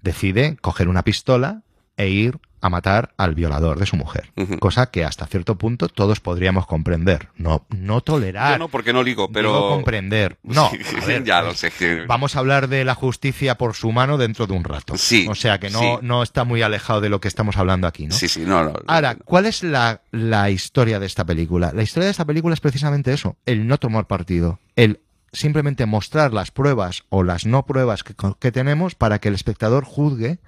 decide 0.00 0.56
coger 0.62 0.88
una 0.88 1.04
pistola 1.04 1.64
e 1.96 2.08
ir 2.08 2.38
a 2.62 2.70
matar 2.70 3.12
al 3.16 3.34
violador 3.34 3.78
de 3.80 3.86
su 3.86 3.96
mujer. 3.96 4.32
Cosa 4.60 4.86
que 4.86 5.04
hasta 5.04 5.26
cierto 5.26 5.58
punto 5.58 5.88
todos 5.88 6.20
podríamos 6.20 6.64
comprender. 6.66 7.28
No, 7.36 7.66
no 7.70 8.02
tolerar. 8.02 8.52
Yo 8.52 8.58
no, 8.58 8.68
porque 8.68 8.92
no 8.92 9.02
ligo, 9.02 9.30
pero... 9.32 9.68
comprender. 9.68 10.38
No, 10.44 10.66
a 11.02 11.06
ver, 11.06 11.24
ya 11.24 11.42
lo 11.42 11.54
sé. 11.54 11.72
Vamos 12.06 12.36
a 12.36 12.38
hablar 12.38 12.68
de 12.68 12.84
la 12.84 12.94
justicia 12.94 13.58
por 13.58 13.74
su 13.74 13.90
mano 13.90 14.16
dentro 14.16 14.46
de 14.46 14.52
un 14.52 14.62
rato. 14.62 14.96
Sí, 14.96 15.26
O 15.28 15.34
sea 15.34 15.58
que 15.58 15.70
no, 15.70 15.80
sí. 15.80 15.88
no 16.02 16.22
está 16.22 16.44
muy 16.44 16.62
alejado 16.62 17.00
de 17.00 17.08
lo 17.08 17.20
que 17.20 17.26
estamos 17.26 17.56
hablando 17.56 17.88
aquí, 17.88 18.06
¿no? 18.06 18.14
Sí, 18.14 18.28
sí, 18.28 18.44
no, 18.46 18.62
no. 18.62 18.74
Ahora, 18.86 19.16
¿cuál 19.16 19.46
es 19.46 19.64
la, 19.64 20.02
la 20.12 20.48
historia 20.50 21.00
de 21.00 21.06
esta 21.06 21.24
película? 21.24 21.72
La 21.74 21.82
historia 21.82 22.04
de 22.04 22.12
esta 22.12 22.24
película 22.24 22.54
es 22.54 22.60
precisamente 22.60 23.12
eso, 23.12 23.36
el 23.44 23.66
no 23.66 23.78
tomar 23.78 24.06
partido, 24.06 24.60
el 24.76 25.00
simplemente 25.32 25.84
mostrar 25.86 26.32
las 26.32 26.52
pruebas 26.52 27.02
o 27.08 27.24
las 27.24 27.44
no 27.44 27.66
pruebas 27.66 28.04
que, 28.04 28.14
que 28.38 28.52
tenemos 28.52 28.94
para 28.94 29.18
que 29.18 29.28
el 29.28 29.34
espectador 29.34 29.84
juzgue 29.84 30.38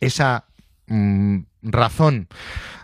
esa 0.00 0.46
mm, 0.90 1.38
razón 1.62 2.28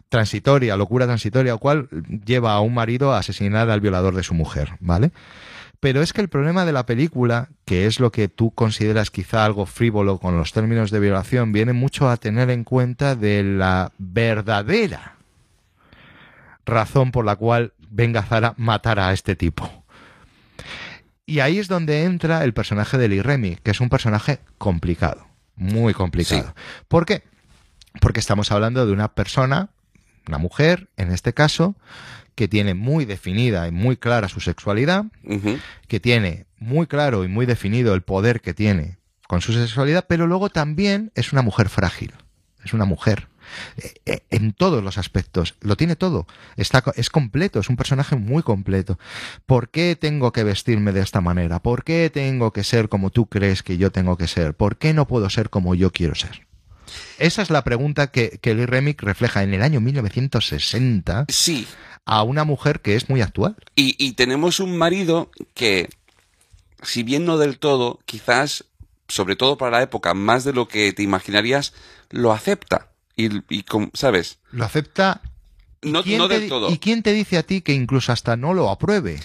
transitoria, 0.08 0.76
locura 0.76 1.06
transitoria, 1.06 1.54
o 1.54 1.58
cual 1.58 1.88
lleva 2.24 2.54
a 2.54 2.60
un 2.60 2.72
marido 2.72 3.12
a 3.12 3.18
asesinar 3.18 3.68
al 3.68 3.80
violador 3.80 4.14
de 4.14 4.22
su 4.22 4.34
mujer, 4.34 4.72
¿vale? 4.80 5.10
Pero 5.80 6.00
es 6.00 6.12
que 6.12 6.22
el 6.22 6.28
problema 6.28 6.64
de 6.64 6.72
la 6.72 6.86
película, 6.86 7.50
que 7.64 7.86
es 7.86 8.00
lo 8.00 8.10
que 8.10 8.28
tú 8.28 8.50
consideras 8.50 9.10
quizá 9.10 9.44
algo 9.44 9.66
frívolo 9.66 10.18
con 10.18 10.36
los 10.36 10.52
términos 10.52 10.90
de 10.90 11.00
violación, 11.00 11.52
viene 11.52 11.74
mucho 11.74 12.08
a 12.08 12.16
tener 12.16 12.50
en 12.50 12.64
cuenta 12.64 13.14
de 13.14 13.42
la 13.42 13.92
verdadera 13.98 15.16
razón 16.64 17.12
por 17.12 17.24
la 17.24 17.36
cual 17.36 17.72
Venga 17.90 18.22
Zara 18.22 18.54
matara 18.56 19.08
a 19.08 19.12
este 19.12 19.36
tipo. 19.36 19.84
Y 21.24 21.40
ahí 21.40 21.58
es 21.58 21.68
donde 21.68 22.04
entra 22.04 22.44
el 22.44 22.52
personaje 22.52 22.98
de 22.98 23.08
Lee 23.08 23.22
Remy, 23.22 23.56
que 23.62 23.70
es 23.70 23.80
un 23.80 23.88
personaje 23.88 24.40
complicado, 24.58 25.26
muy 25.56 25.94
complicado. 25.94 26.54
¿Por 26.88 27.06
qué? 27.06 27.22
Porque 28.00 28.20
estamos 28.20 28.52
hablando 28.52 28.86
de 28.86 28.92
una 28.92 29.08
persona, 29.14 29.70
una 30.28 30.38
mujer, 30.38 30.88
en 30.96 31.12
este 31.12 31.32
caso, 31.32 31.74
que 32.34 32.48
tiene 32.48 32.74
muy 32.74 33.04
definida 33.04 33.66
y 33.66 33.70
muy 33.72 33.96
clara 33.96 34.28
su 34.28 34.40
sexualidad, 34.40 35.06
que 35.88 36.00
tiene 36.00 36.46
muy 36.58 36.86
claro 36.86 37.24
y 37.24 37.28
muy 37.28 37.46
definido 37.46 37.94
el 37.94 38.02
poder 38.02 38.40
que 38.40 38.54
tiene 38.54 38.98
con 39.26 39.40
su 39.40 39.52
sexualidad, 39.52 40.06
pero 40.08 40.26
luego 40.26 40.50
también 40.50 41.10
es 41.14 41.32
una 41.32 41.42
mujer 41.42 41.68
frágil, 41.68 42.12
es 42.64 42.72
una 42.72 42.84
mujer. 42.84 43.28
eh, 43.76 43.94
eh, 44.06 44.20
En 44.30 44.52
todos 44.52 44.82
los 44.84 44.98
aspectos, 44.98 45.54
lo 45.60 45.76
tiene 45.76 45.96
todo, 45.96 46.26
está, 46.56 46.82
es 46.96 47.10
completo, 47.10 47.58
es 47.60 47.68
un 47.68 47.76
personaje 47.76 48.16
muy 48.16 48.42
completo. 48.42 48.98
¿Por 49.46 49.68
qué 49.70 49.96
tengo 49.98 50.32
que 50.32 50.44
vestirme 50.44 50.92
de 50.92 51.00
esta 51.00 51.20
manera? 51.20 51.60
¿Por 51.60 51.84
qué 51.84 52.10
tengo 52.12 52.52
que 52.52 52.64
ser 52.64 52.88
como 52.88 53.10
tú 53.10 53.26
crees 53.26 53.62
que 53.62 53.78
yo 53.78 53.90
tengo 53.90 54.16
que 54.16 54.26
ser? 54.26 54.54
¿Por 54.54 54.76
qué 54.76 54.92
no 54.94 55.06
puedo 55.06 55.30
ser 55.30 55.48
como 55.50 55.74
yo 55.74 55.90
quiero 55.92 56.14
ser? 56.14 56.45
Esa 57.18 57.42
es 57.42 57.50
la 57.50 57.62
pregunta 57.64 58.08
que, 58.08 58.38
que 58.40 58.54
Lee 58.54 58.66
Remick 58.66 59.02
refleja 59.02 59.42
en 59.42 59.54
el 59.54 59.62
año 59.62 59.80
1960 59.80 61.26
Sí, 61.28 61.66
a 62.04 62.22
una 62.22 62.44
mujer 62.44 62.80
que 62.80 62.94
es 62.96 63.08
muy 63.08 63.20
actual. 63.20 63.56
y, 63.74 63.94
y 63.98 64.12
tenemos 64.12 64.60
un 64.60 64.76
marido 64.76 65.30
que, 65.54 65.88
si 66.82 67.02
bien 67.02 67.24
no 67.24 67.38
del 67.38 67.58
todo, 67.58 67.98
quizás, 68.06 68.64
sobre 69.08 69.36
todo 69.36 69.56
para 69.58 69.78
la 69.78 69.82
época, 69.82 70.14
más 70.14 70.44
de 70.44 70.52
lo 70.52 70.68
que 70.68 70.92
te 70.92 71.02
imaginarías, 71.02 71.72
lo 72.10 72.32
acepta. 72.32 72.88
Y, 73.16 73.36
y 73.52 73.64
¿sabes? 73.94 74.38
Lo 74.52 74.64
acepta 74.64 75.22
No, 75.82 76.02
¿Quién 76.02 76.18
no 76.18 76.28
del 76.28 76.48
todo. 76.48 76.70
¿Y 76.70 76.78
quién 76.78 77.02
te 77.02 77.12
dice 77.12 77.38
a 77.38 77.42
ti 77.42 77.60
que 77.62 77.72
incluso 77.72 78.12
hasta 78.12 78.36
no 78.36 78.52
lo 78.54 78.68
apruebe? 78.70 79.18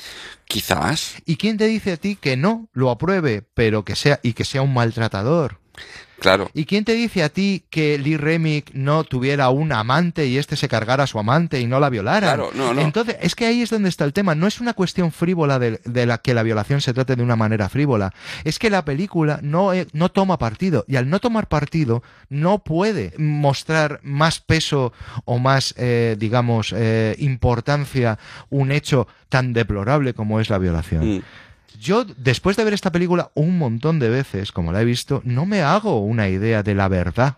Quizás. 0.45 1.15
¿Y 1.25 1.35
quién 1.37 1.57
te 1.57 1.67
dice 1.67 1.93
a 1.93 1.97
ti 1.97 2.15
que 2.15 2.37
no 2.37 2.69
lo 2.73 2.89
apruebe, 2.89 3.41
pero 3.53 3.83
que 3.83 3.95
sea 3.95 4.19
y 4.23 4.33
que 4.33 4.45
sea 4.45 4.61
un 4.61 4.73
maltratador? 4.73 5.59
Claro. 6.21 6.51
¿Y 6.53 6.65
quién 6.65 6.85
te 6.85 6.93
dice 6.93 7.23
a 7.23 7.29
ti 7.29 7.63
que 7.71 7.97
Lee 7.97 8.15
Remick 8.15 8.75
no 8.75 9.03
tuviera 9.03 9.49
un 9.49 9.71
amante 9.71 10.27
y 10.27 10.37
este 10.37 10.55
se 10.55 10.67
cargara 10.67 11.05
a 11.05 11.07
su 11.07 11.17
amante 11.17 11.59
y 11.59 11.65
no 11.65 11.79
la 11.79 11.89
violara? 11.89 12.27
Claro, 12.27 12.51
no, 12.53 12.75
no. 12.75 12.81
Entonces, 12.81 13.17
es 13.21 13.33
que 13.33 13.47
ahí 13.47 13.63
es 13.63 13.71
donde 13.71 13.89
está 13.89 14.05
el 14.05 14.13
tema. 14.13 14.35
No 14.35 14.45
es 14.45 14.61
una 14.61 14.73
cuestión 14.75 15.11
frívola 15.11 15.57
de, 15.57 15.81
de 15.83 16.05
la 16.05 16.19
que 16.19 16.35
la 16.35 16.43
violación 16.43 16.79
se 16.79 16.93
trate 16.93 17.15
de 17.15 17.23
una 17.23 17.35
manera 17.35 17.69
frívola. 17.69 18.13
Es 18.43 18.59
que 18.59 18.69
la 18.69 18.85
película 18.85 19.39
no, 19.41 19.73
eh, 19.73 19.87
no 19.93 20.09
toma 20.09 20.37
partido. 20.37 20.85
Y 20.87 20.95
al 20.95 21.09
no 21.09 21.19
tomar 21.19 21.47
partido, 21.47 22.03
no 22.29 22.59
puede 22.59 23.13
mostrar 23.17 23.99
más 24.03 24.39
peso 24.39 24.93
o 25.25 25.39
más, 25.39 25.73
eh, 25.77 26.15
digamos, 26.19 26.71
eh, 26.77 27.15
importancia 27.17 28.19
un 28.51 28.71
hecho 28.71 29.07
tan 29.27 29.53
deplorable 29.53 30.13
como 30.13 30.39
es 30.39 30.51
la 30.51 30.59
violación. 30.59 31.17
Mm. 31.17 31.21
Yo, 31.81 32.05
después 32.05 32.57
de 32.57 32.63
ver 32.63 32.75
esta 32.75 32.91
película 32.91 33.31
un 33.33 33.57
montón 33.57 33.97
de 33.97 34.07
veces, 34.07 34.51
como 34.51 34.71
la 34.71 34.83
he 34.83 34.85
visto, 34.85 35.23
no 35.25 35.47
me 35.47 35.63
hago 35.63 35.99
una 35.99 36.29
idea 36.29 36.61
de 36.61 36.75
la 36.75 36.87
verdad. 36.87 37.37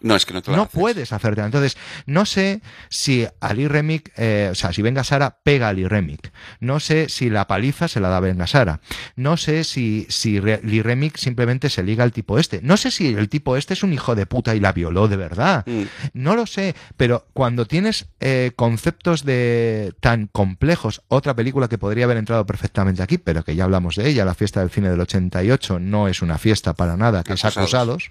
No, 0.00 0.16
es 0.16 0.26
que 0.26 0.34
no 0.34 0.42
te 0.42 0.50
No 0.50 0.62
haces. 0.62 0.74
puedes 0.74 1.12
hacerte. 1.12 1.40
Entonces, 1.42 1.76
no 2.06 2.26
sé 2.26 2.60
si 2.88 3.26
Ali 3.40 3.68
Remick, 3.68 4.12
eh, 4.16 4.48
o 4.52 4.54
sea, 4.54 4.72
si 4.72 4.82
Venga 4.82 5.04
Sara 5.04 5.38
pega 5.42 5.66
a 5.66 5.70
Ali 5.70 5.86
Remick. 5.86 6.32
No 6.60 6.80
sé 6.80 7.08
si 7.08 7.30
la 7.30 7.46
paliza 7.46 7.88
se 7.88 8.00
la 8.00 8.08
da 8.08 8.20
Venga 8.20 8.46
Sara. 8.46 8.80
No 9.16 9.36
sé 9.36 9.64
si, 9.64 10.06
si 10.08 10.40
Lee 10.40 10.82
Remick 10.82 11.16
simplemente 11.16 11.70
se 11.70 11.82
liga 11.82 12.04
al 12.04 12.12
tipo 12.12 12.38
este. 12.38 12.60
No 12.62 12.76
sé 12.76 12.90
si 12.90 13.08
el 13.08 13.28
tipo 13.28 13.56
este 13.56 13.74
es 13.74 13.82
un 13.82 13.92
hijo 13.92 14.14
de 14.14 14.26
puta 14.26 14.54
y 14.54 14.60
la 14.60 14.72
violó 14.72 15.08
de 15.08 15.16
verdad. 15.16 15.64
Mm. 15.66 15.82
No 16.14 16.36
lo 16.36 16.46
sé, 16.46 16.74
pero 16.96 17.26
cuando 17.32 17.66
tienes 17.66 18.06
eh, 18.20 18.52
conceptos 18.56 19.24
de 19.24 19.94
tan 20.00 20.26
complejos, 20.26 21.02
otra 21.08 21.34
película 21.34 21.68
que 21.68 21.78
podría 21.78 22.04
haber 22.04 22.16
entrado 22.16 22.44
perfectamente 22.46 23.02
aquí, 23.02 23.18
pero 23.18 23.44
que 23.44 23.54
ya 23.56 23.64
hablamos 23.64 23.96
de 23.96 24.08
ella, 24.08 24.24
la 24.24 24.34
fiesta 24.34 24.60
del 24.60 24.70
cine 24.70 24.90
del 24.90 25.00
88, 25.00 25.78
no 25.78 26.08
es 26.08 26.22
una 26.22 26.38
fiesta 26.38 26.74
para 26.74 26.96
nada, 26.96 27.22
que 27.22 27.32
es 27.34 27.44
Acusados. 27.44 27.62
Acusados, 27.74 28.10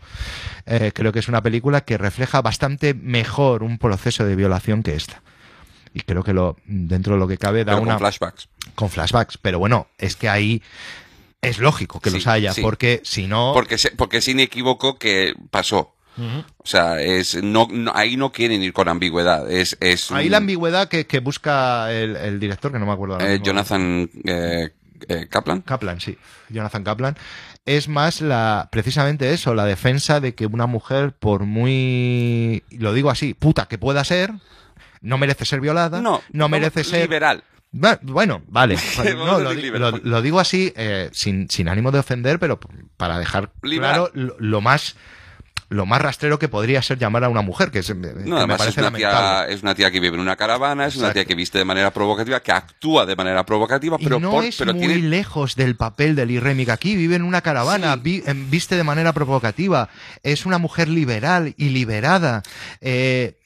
eh, 0.65 0.91
creo 0.93 1.11
que 1.11 1.19
es 1.19 1.27
una 1.27 1.41
película 1.41 1.50
que 1.85 1.97
refleja 1.97 2.41
bastante 2.41 2.93
mejor 2.93 3.63
un 3.63 3.77
proceso 3.77 4.23
de 4.25 4.35
violación 4.35 4.83
que 4.83 4.95
esta. 4.95 5.21
Y 5.93 6.01
creo 6.01 6.23
que 6.23 6.33
lo 6.33 6.55
dentro 6.65 7.13
de 7.15 7.19
lo 7.19 7.27
que 7.27 7.37
cabe 7.37 7.65
da 7.65 7.73
Pero 7.73 7.81
una 7.83 7.93
con 7.93 7.99
flashbacks. 7.99 8.47
con 8.75 8.89
flashbacks, 8.89 9.37
pero 9.37 9.59
bueno, 9.59 9.87
es 9.97 10.15
que 10.15 10.29
ahí 10.29 10.61
es 11.41 11.59
lógico 11.59 11.99
que 11.99 12.11
Sí, 12.11 12.17
los 12.17 12.27
haya, 12.27 12.53
sí. 12.53 12.61
porque 12.61 13.01
si 13.03 13.27
no 13.27 13.51
Porque, 13.53 13.77
se- 13.77 13.91
porque 13.91 14.17
es 14.17 14.27
inequívoco 14.27 14.97
que 14.97 15.33
pasó. 15.49 15.95
O 16.57 16.65
sea, 16.67 17.01
es, 17.01 17.41
no, 17.41 17.67
no- 17.71 17.91
ahí 17.95 18.15
no 18.15 18.31
quieren 18.31 18.61
ir 18.61 18.73
con 18.73 18.87
ambigüedad. 18.89 19.49
Es, 19.51 19.75
es 19.79 20.11
ahí 20.11 20.25
un- 20.27 20.31
la 20.31 20.37
ambigüedad 20.37 20.87
que, 20.87 21.07
que 21.07 21.19
busca 21.19 21.91
el, 21.91 22.15
el 22.15 22.39
director, 22.39 22.71
que 22.71 22.77
no 22.79 22.85
me 22.85 22.91
acuerdo 22.91 23.15
ahora 23.15 23.33
eh. 23.33 23.39
Jonathan 23.41 24.07
eh, 24.25 24.69
eh, 25.07 25.27
Kaplan. 25.29 25.61
Kaplan, 25.61 25.99
sí, 25.99 26.15
Jonathan 26.49 26.83
Kaplan, 26.83 27.17
es 27.65 27.87
más 27.87 28.21
la 28.21 28.69
precisamente 28.71 29.33
eso, 29.33 29.53
la 29.53 29.65
defensa 29.65 30.19
de 30.19 30.35
que 30.35 30.45
una 30.45 30.65
mujer, 30.65 31.13
por 31.13 31.45
muy, 31.45 32.63
lo 32.71 32.93
digo 32.93 33.09
así, 33.09 33.33
puta 33.33 33.67
que 33.67 33.77
pueda 33.77 34.03
ser, 34.03 34.31
no 35.01 35.17
merece 35.17 35.45
ser 35.45 35.61
violada, 35.61 36.01
No, 36.01 36.21
no 36.31 36.49
merece 36.49 36.83
ser 36.83 37.01
liberal. 37.01 37.43
Bueno, 37.71 38.41
vale. 38.47 38.77
No, 39.15 39.39
lo, 39.39 40.21
digo 40.21 40.39
así 40.39 40.73
eh, 40.75 41.09
sin, 41.13 41.49
sin 41.49 41.69
ánimo 41.69 41.91
de 41.91 41.99
ofender, 41.99 42.37
pero 42.37 42.59
para 42.97 43.17
dejar 43.17 43.51
Liberal. 43.61 43.93
claro 43.93 44.11
lo, 44.13 44.35
lo 44.39 44.61
más 44.61 44.95
lo 45.71 45.85
más 45.85 46.01
rastrero 46.01 46.37
que 46.37 46.49
podría 46.49 46.81
ser 46.81 46.97
llamar 46.99 47.23
a 47.23 47.29
una 47.29 47.41
mujer, 47.41 47.71
que, 47.71 47.79
es, 47.79 47.87
que 47.87 47.93
No, 47.95 48.03
me 48.35 48.37
además 48.37 48.67
es 48.67 48.77
una, 48.77 48.91
tía, 48.91 49.45
es 49.47 49.63
una 49.63 49.73
tía 49.73 49.89
que 49.89 49.99
vive 50.01 50.15
en 50.15 50.21
una 50.21 50.35
caravana, 50.35 50.85
es 50.85 50.97
una 50.97 51.13
tía 51.13 51.23
que 51.25 51.33
viste 51.33 51.57
de 51.57 51.65
manera 51.65 51.91
provocativa, 51.91 52.41
que 52.41 52.51
actúa 52.51 53.05
de 53.05 53.15
manera 53.15 53.45
provocativa, 53.45 53.95
Y 53.99 54.03
pero, 54.03 54.19
no 54.19 54.31
por- 54.31 54.43
es 54.43 54.57
pero 54.57 54.73
muy 54.73 54.85
tiene 54.85 54.95
lejos 55.07 55.55
del 55.55 55.75
papel 55.77 56.15
de 56.15 56.25
Lee 56.25 56.39
Remick. 56.39 56.69
Aquí 56.69 56.95
vive 56.95 57.15
en 57.15 57.23
una 57.23 57.41
caravana, 57.41 57.93
Sí. 57.95 57.99
vi- 58.03 58.23
em, 58.25 58.49
viste 58.49 58.75
de 58.75 58.83
manera 58.83 59.13
provocativa. 59.13 59.87
Es 60.23 60.45
una 60.45 60.57
mujer 60.57 60.89
liberal 60.89 61.53
y 61.57 61.69
liberada. 61.69 62.43
Eh, 62.81 63.37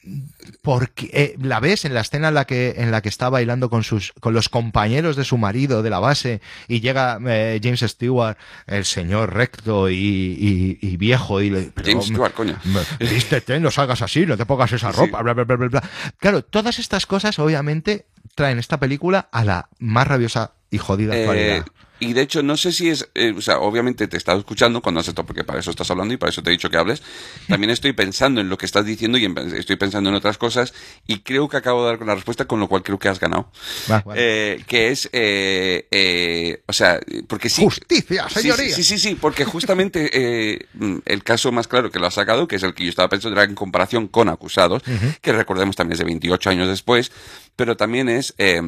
porque 0.62 1.10
eh, 1.12 1.36
la 1.40 1.60
ves 1.60 1.84
en 1.84 1.94
la 1.94 2.00
escena 2.00 2.28
en 2.28 2.34
la 2.34 2.44
que 2.44 2.74
en 2.78 2.90
la 2.90 3.00
que 3.02 3.08
está 3.08 3.28
bailando 3.28 3.70
con 3.70 3.82
sus 3.84 4.12
con 4.20 4.34
los 4.34 4.48
compañeros 4.48 5.16
de 5.16 5.24
su 5.24 5.38
marido 5.38 5.82
de 5.82 5.90
la 5.90 5.98
base 5.98 6.40
y 6.68 6.80
llega 6.80 7.18
eh, 7.26 7.60
James 7.62 7.80
Stewart, 7.80 8.36
el 8.66 8.84
señor 8.84 9.34
recto 9.34 9.88
y, 9.90 9.94
y- 9.96 10.78
y 10.80 10.96
viejo 10.96 11.40
y 11.40 11.50
le, 11.50 11.62
pero, 11.74 11.88
James 11.90 12.06
Stewart, 12.06 12.32
coño. 12.34 12.56
me- 12.64 13.06
Vístete, 13.06 13.58
no 13.60 13.70
salgas 13.70 14.02
así, 14.02 14.26
no 14.26 14.36
te 14.36 14.46
pongas 14.46 14.72
esa 14.72 14.92
Sí. 14.92 14.98
ropa, 14.98 15.22
bla, 15.22 15.34
bla, 15.34 15.44
bla, 15.44 15.56
bla, 15.56 15.68
bla. 15.68 15.82
Claro, 16.18 16.42
todas 16.42 16.78
estas 16.78 17.06
cosas 17.06 17.38
obviamente 17.38 18.06
traen 18.34 18.58
esta 18.58 18.78
película 18.78 19.28
a 19.32 19.44
la 19.44 19.68
más 19.78 20.06
rabiosa 20.06 20.52
y 20.70 20.78
jodida 20.78 21.14
Eh, 21.16 21.20
actualidad. 21.20 21.66
y 22.00 22.12
de 22.12 22.20
hecho, 22.22 22.42
no 22.42 22.56
sé 22.58 22.72
si 22.72 22.90
es, 22.90 23.08
eh, 23.14 23.32
o 23.36 23.40
sea, 23.40 23.58
obviamente 23.60 24.06
te 24.08 24.16
he 24.16 24.18
estado 24.18 24.38
escuchando 24.38 24.82
cuando 24.82 25.00
has 25.00 25.08
estado, 25.08 25.24
porque 25.26 25.44
para 25.44 25.60
eso 25.60 25.70
estás 25.70 25.90
hablando 25.90 26.12
y 26.12 26.16
para 26.18 26.28
eso 26.30 26.42
te 26.42 26.50
he 26.50 26.52
dicho 26.52 26.68
que 26.68 26.76
hables. 26.76 27.02
También 27.48 27.70
estoy 27.70 27.92
pensando 27.94 28.40
en 28.42 28.48
lo 28.50 28.58
que 28.58 28.66
estás 28.66 28.84
diciendo 28.84 29.16
y 29.16 29.24
en- 29.24 29.38
estoy 29.54 29.76
pensando 29.76 30.10
en 30.10 30.16
otras 30.16 30.36
cosas 30.36 30.74
y 31.06 31.20
creo 31.20 31.48
que 31.48 31.56
acabo 31.56 31.82
de 31.84 31.88
dar 31.90 31.98
con 31.98 32.06
la 32.08 32.14
respuesta, 32.14 32.44
con 32.46 32.60
lo 32.60 32.68
cual 32.68 32.82
creo 32.82 32.98
que 32.98 33.08
has 33.08 33.18
ganado. 33.18 33.50
Va, 33.90 34.02
vale. 34.04 34.20
Eh, 34.56 34.62
que 34.66 34.90
es, 34.90 35.08
eh, 35.12 35.86
eh, 35.90 36.62
o 36.66 36.72
sea, 36.74 37.00
porque 37.28 37.48
sí. 37.48 37.62
Justicia, 37.62 38.26
Sí, 38.28 38.40
señoría. 38.40 38.74
Sí, 38.76 38.82
sí, 38.84 38.98
sí, 38.98 39.14
porque 39.18 39.44
justamente 39.46 40.10
eh, 40.12 40.66
mm, 40.74 40.98
el 41.06 41.22
caso 41.24 41.50
más 41.52 41.66
claro 41.68 41.90
que 41.90 41.98
lo 41.98 42.06
ha 42.08 42.10
sacado, 42.10 42.46
que 42.46 42.56
es 42.56 42.62
el 42.62 42.74
que 42.74 42.84
yo 42.84 42.90
estaba 42.90 43.08
pensando, 43.08 43.40
era 43.40 43.48
en 43.48 43.54
comparación 43.54 44.08
con 44.08 44.28
acusados, 44.28 44.82
que 45.22 45.32
recordemos 45.32 45.76
también 45.76 45.92
es 45.94 45.98
de 46.00 46.04
28 46.04 46.50
años 46.50 46.68
después, 46.68 47.10
pero 47.54 47.76
también 47.78 48.08
es, 48.10 48.34
eh, 48.36 48.60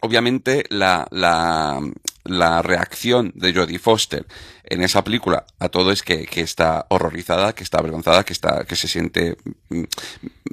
obviamente, 0.00 0.64
la, 0.70 1.06
la, 1.10 1.80
la 2.24 2.62
reacción 2.62 3.32
de 3.34 3.52
Jodie 3.54 3.78
Foster 3.78 4.26
en 4.64 4.82
esa 4.82 5.02
película 5.04 5.46
a 5.58 5.68
todo 5.68 5.92
es 5.92 6.02
que, 6.02 6.26
que 6.26 6.40
está 6.42 6.86
horrorizada, 6.90 7.54
que 7.54 7.64
está 7.64 7.78
avergonzada, 7.78 8.24
que, 8.24 8.32
está, 8.32 8.64
que 8.64 8.76
se 8.76 8.88
siente 8.88 9.36
mm, 9.70 9.84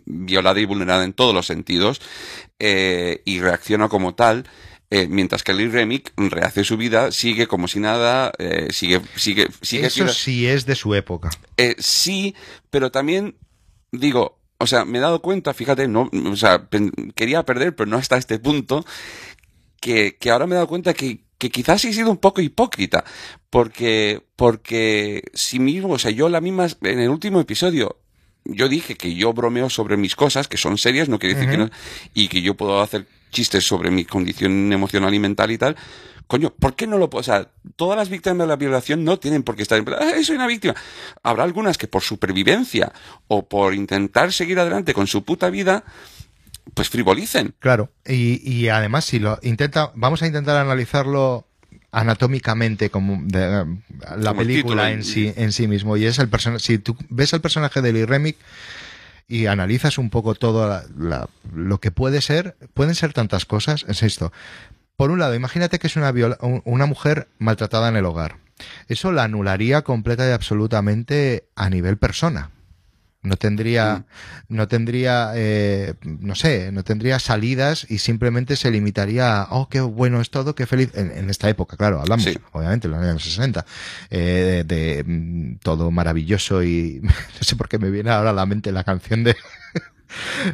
violada 0.05 0.59
y 0.59 0.65
vulnerada 0.65 1.03
en 1.03 1.13
todos 1.13 1.33
los 1.33 1.45
sentidos 1.47 2.01
eh, 2.59 3.21
y 3.25 3.39
reacciona 3.39 3.89
como 3.89 4.15
tal. 4.15 4.47
eh, 4.91 5.07
mientras 5.09 5.43
que 5.43 5.53
Lee 5.53 5.67
Remick 5.67 6.13
rehace 6.15 6.63
su 6.63 6.77
vida, 6.77 7.11
sigue 7.11 7.47
como 7.47 7.67
si 7.67 7.79
nada, 7.79 8.31
eh, 8.37 8.67
sigue, 8.71 9.01
sigue, 9.15 9.47
sigue 9.61 9.87
Eso 9.87 10.07
sí 10.07 10.47
es 10.47 10.65
de 10.65 10.75
su 10.75 10.93
época. 10.95 11.29
eh, 11.57 11.75
sí, 11.79 12.35
pero 12.69 12.91
también 12.91 13.35
digo, 13.91 14.39
o 14.57 14.67
sea, 14.67 14.85
me 14.85 14.99
he 14.99 15.01
dado 15.01 15.21
cuenta, 15.21 15.53
fíjate, 15.53 15.87
no, 15.89 16.09
o 16.31 16.35
sea, 16.37 16.69
quería 17.15 17.43
perder, 17.43 17.75
pero 17.75 17.89
no 17.89 17.97
hasta 17.97 18.15
este 18.17 18.39
punto, 18.39 18.85
que, 19.79 20.17
que 20.17 20.31
ahora 20.31 20.47
me 20.47 20.53
he 20.53 20.55
dado 20.55 20.67
cuenta 20.67 20.93
que, 20.93 21.21
que 21.37 21.49
quizás 21.49 21.83
he 21.85 21.93
sido 21.93 22.09
un 22.09 22.17
poco 22.17 22.41
hipócrita, 22.41 23.03
porque, 23.49 24.21
porque 24.35 25.23
sí 25.33 25.59
mismo, 25.59 25.93
o 25.93 25.99
sea, 25.99 26.11
yo 26.11 26.29
la 26.29 26.41
misma, 26.41 26.67
en 26.81 26.99
el 26.99 27.09
último 27.09 27.39
episodio, 27.39 27.97
yo 28.45 28.69
dije 28.69 28.95
que 28.95 29.15
yo 29.15 29.33
bromeo 29.33 29.69
sobre 29.69 29.97
mis 29.97 30.15
cosas, 30.15 30.47
que 30.47 30.57
son 30.57 30.77
serias, 30.77 31.09
no 31.09 31.19
quiere 31.19 31.35
decir 31.35 31.49
que 31.49 31.57
no, 31.57 31.69
y 32.13 32.27
que 32.27 32.41
yo 32.41 32.55
puedo 32.55 32.81
hacer 32.81 33.07
chistes 33.31 33.65
sobre 33.65 33.91
mi 33.91 34.05
condición 34.05 34.71
emocional 34.71 35.13
y 35.13 35.19
mental 35.19 35.51
y 35.51 35.57
tal. 35.57 35.75
Coño, 36.27 36.51
¿por 36.51 36.75
qué 36.75 36.87
no 36.87 36.97
lo 36.97 37.09
puedo? 37.09 37.19
O 37.19 37.23
sea, 37.23 37.51
todas 37.75 37.97
las 37.97 38.09
víctimas 38.09 38.39
de 38.39 38.47
la 38.47 38.55
violación 38.55 39.03
no 39.03 39.19
tienen 39.19 39.43
por 39.43 39.55
qué 39.55 39.61
estar 39.61 39.77
en 39.77 39.85
plan, 39.85 39.99
"Ay, 40.01 40.23
soy 40.23 40.37
una 40.37 40.47
víctima. 40.47 40.73
Habrá 41.21 41.43
algunas 41.43 41.77
que 41.77 41.87
por 41.87 42.01
supervivencia 42.01 42.91
o 43.27 43.47
por 43.47 43.75
intentar 43.75 44.33
seguir 44.33 44.59
adelante 44.59 44.93
con 44.93 45.05
su 45.05 45.23
puta 45.23 45.49
vida, 45.51 45.83
pues 46.73 46.89
frivolicen. 46.89 47.53
Claro. 47.59 47.91
Y, 48.05 48.41
y 48.49 48.69
además, 48.69 49.05
si 49.05 49.19
lo 49.19 49.39
intenta, 49.43 49.91
vamos 49.95 50.21
a 50.21 50.27
intentar 50.27 50.57
analizarlo 50.57 51.47
anatómicamente 51.91 52.89
como 52.89 53.21
de, 53.23 53.61
eh, 53.61 53.65
la 54.17 54.31
Como 54.31 54.39
película 54.41 54.91
en 54.91 55.03
sí, 55.03 55.31
en 55.35 55.51
sí 55.51 55.67
mismo. 55.67 55.95
Y 55.97 56.05
es 56.05 56.19
el 56.19 56.29
personaje. 56.29 56.63
Si 56.63 56.77
tú 56.77 56.97
ves 57.09 57.31
el 57.33 57.41
personaje 57.41 57.81
de 57.81 57.93
Lee 57.93 58.05
Remick 58.05 58.37
y 59.27 59.45
analizas 59.45 59.97
un 59.97 60.09
poco 60.09 60.35
todo 60.35 60.67
la- 60.67 60.83
la- 60.97 61.29
lo 61.53 61.79
que 61.79 61.91
puede 61.91 62.21
ser, 62.21 62.57
pueden 62.73 62.95
ser 62.95 63.13
tantas 63.13 63.45
cosas. 63.45 63.85
Es 63.87 64.03
esto. 64.03 64.31
Por 64.97 65.11
un 65.11 65.19
lado, 65.19 65.35
imagínate 65.35 65.79
que 65.79 65.87
es 65.87 65.95
una, 65.95 66.11
viola- 66.11 66.37
un- 66.41 66.61
una 66.65 66.85
mujer 66.85 67.27
maltratada 67.39 67.89
en 67.89 67.95
el 67.95 68.05
hogar. 68.05 68.37
Eso 68.87 69.11
la 69.11 69.23
anularía 69.23 69.81
completa 69.83 70.27
y 70.27 70.31
absolutamente 70.31 71.45
a 71.55 71.69
nivel 71.69 71.97
persona. 71.97 72.51
No 73.25 73.35
tendría, 73.37 74.05
no 74.47 74.67
tendría, 74.67 75.31
eh, 75.35 75.95
no 76.03 76.35
sé, 76.35 76.71
no 76.71 76.83
tendría 76.83 77.19
salidas 77.19 77.85
y 77.89 77.97
simplemente 77.97 78.55
se 78.55 78.71
limitaría 78.71 79.41
a, 79.41 79.47
oh, 79.51 79.67
qué 79.67 79.81
bueno 79.81 80.21
es 80.21 80.29
todo, 80.29 80.55
qué 80.55 80.65
feliz. 80.65 80.91
En, 80.93 81.11
en 81.11 81.29
esta 81.29 81.49
época, 81.49 81.75
claro, 81.75 81.99
hablamos, 81.99 82.23
Sí. 82.25 82.37
obviamente, 82.51 82.87
en 82.87 82.91
los 82.93 83.01
años 83.01 83.23
60, 83.23 83.65
eh, 84.11 84.63
de, 84.65 84.75
de, 84.75 85.03
mm, 85.03 85.57
todo 85.63 85.91
maravilloso 85.91 86.63
y 86.63 87.01
no 87.03 87.11
sé 87.41 87.55
por 87.55 87.67
qué 87.67 87.79
me 87.79 87.89
viene 87.89 88.11
ahora 88.11 88.29
a 88.29 88.33
la 88.33 88.45
mente 88.45 88.71
la 88.71 88.83
canción 88.83 89.23
de, 89.23 89.35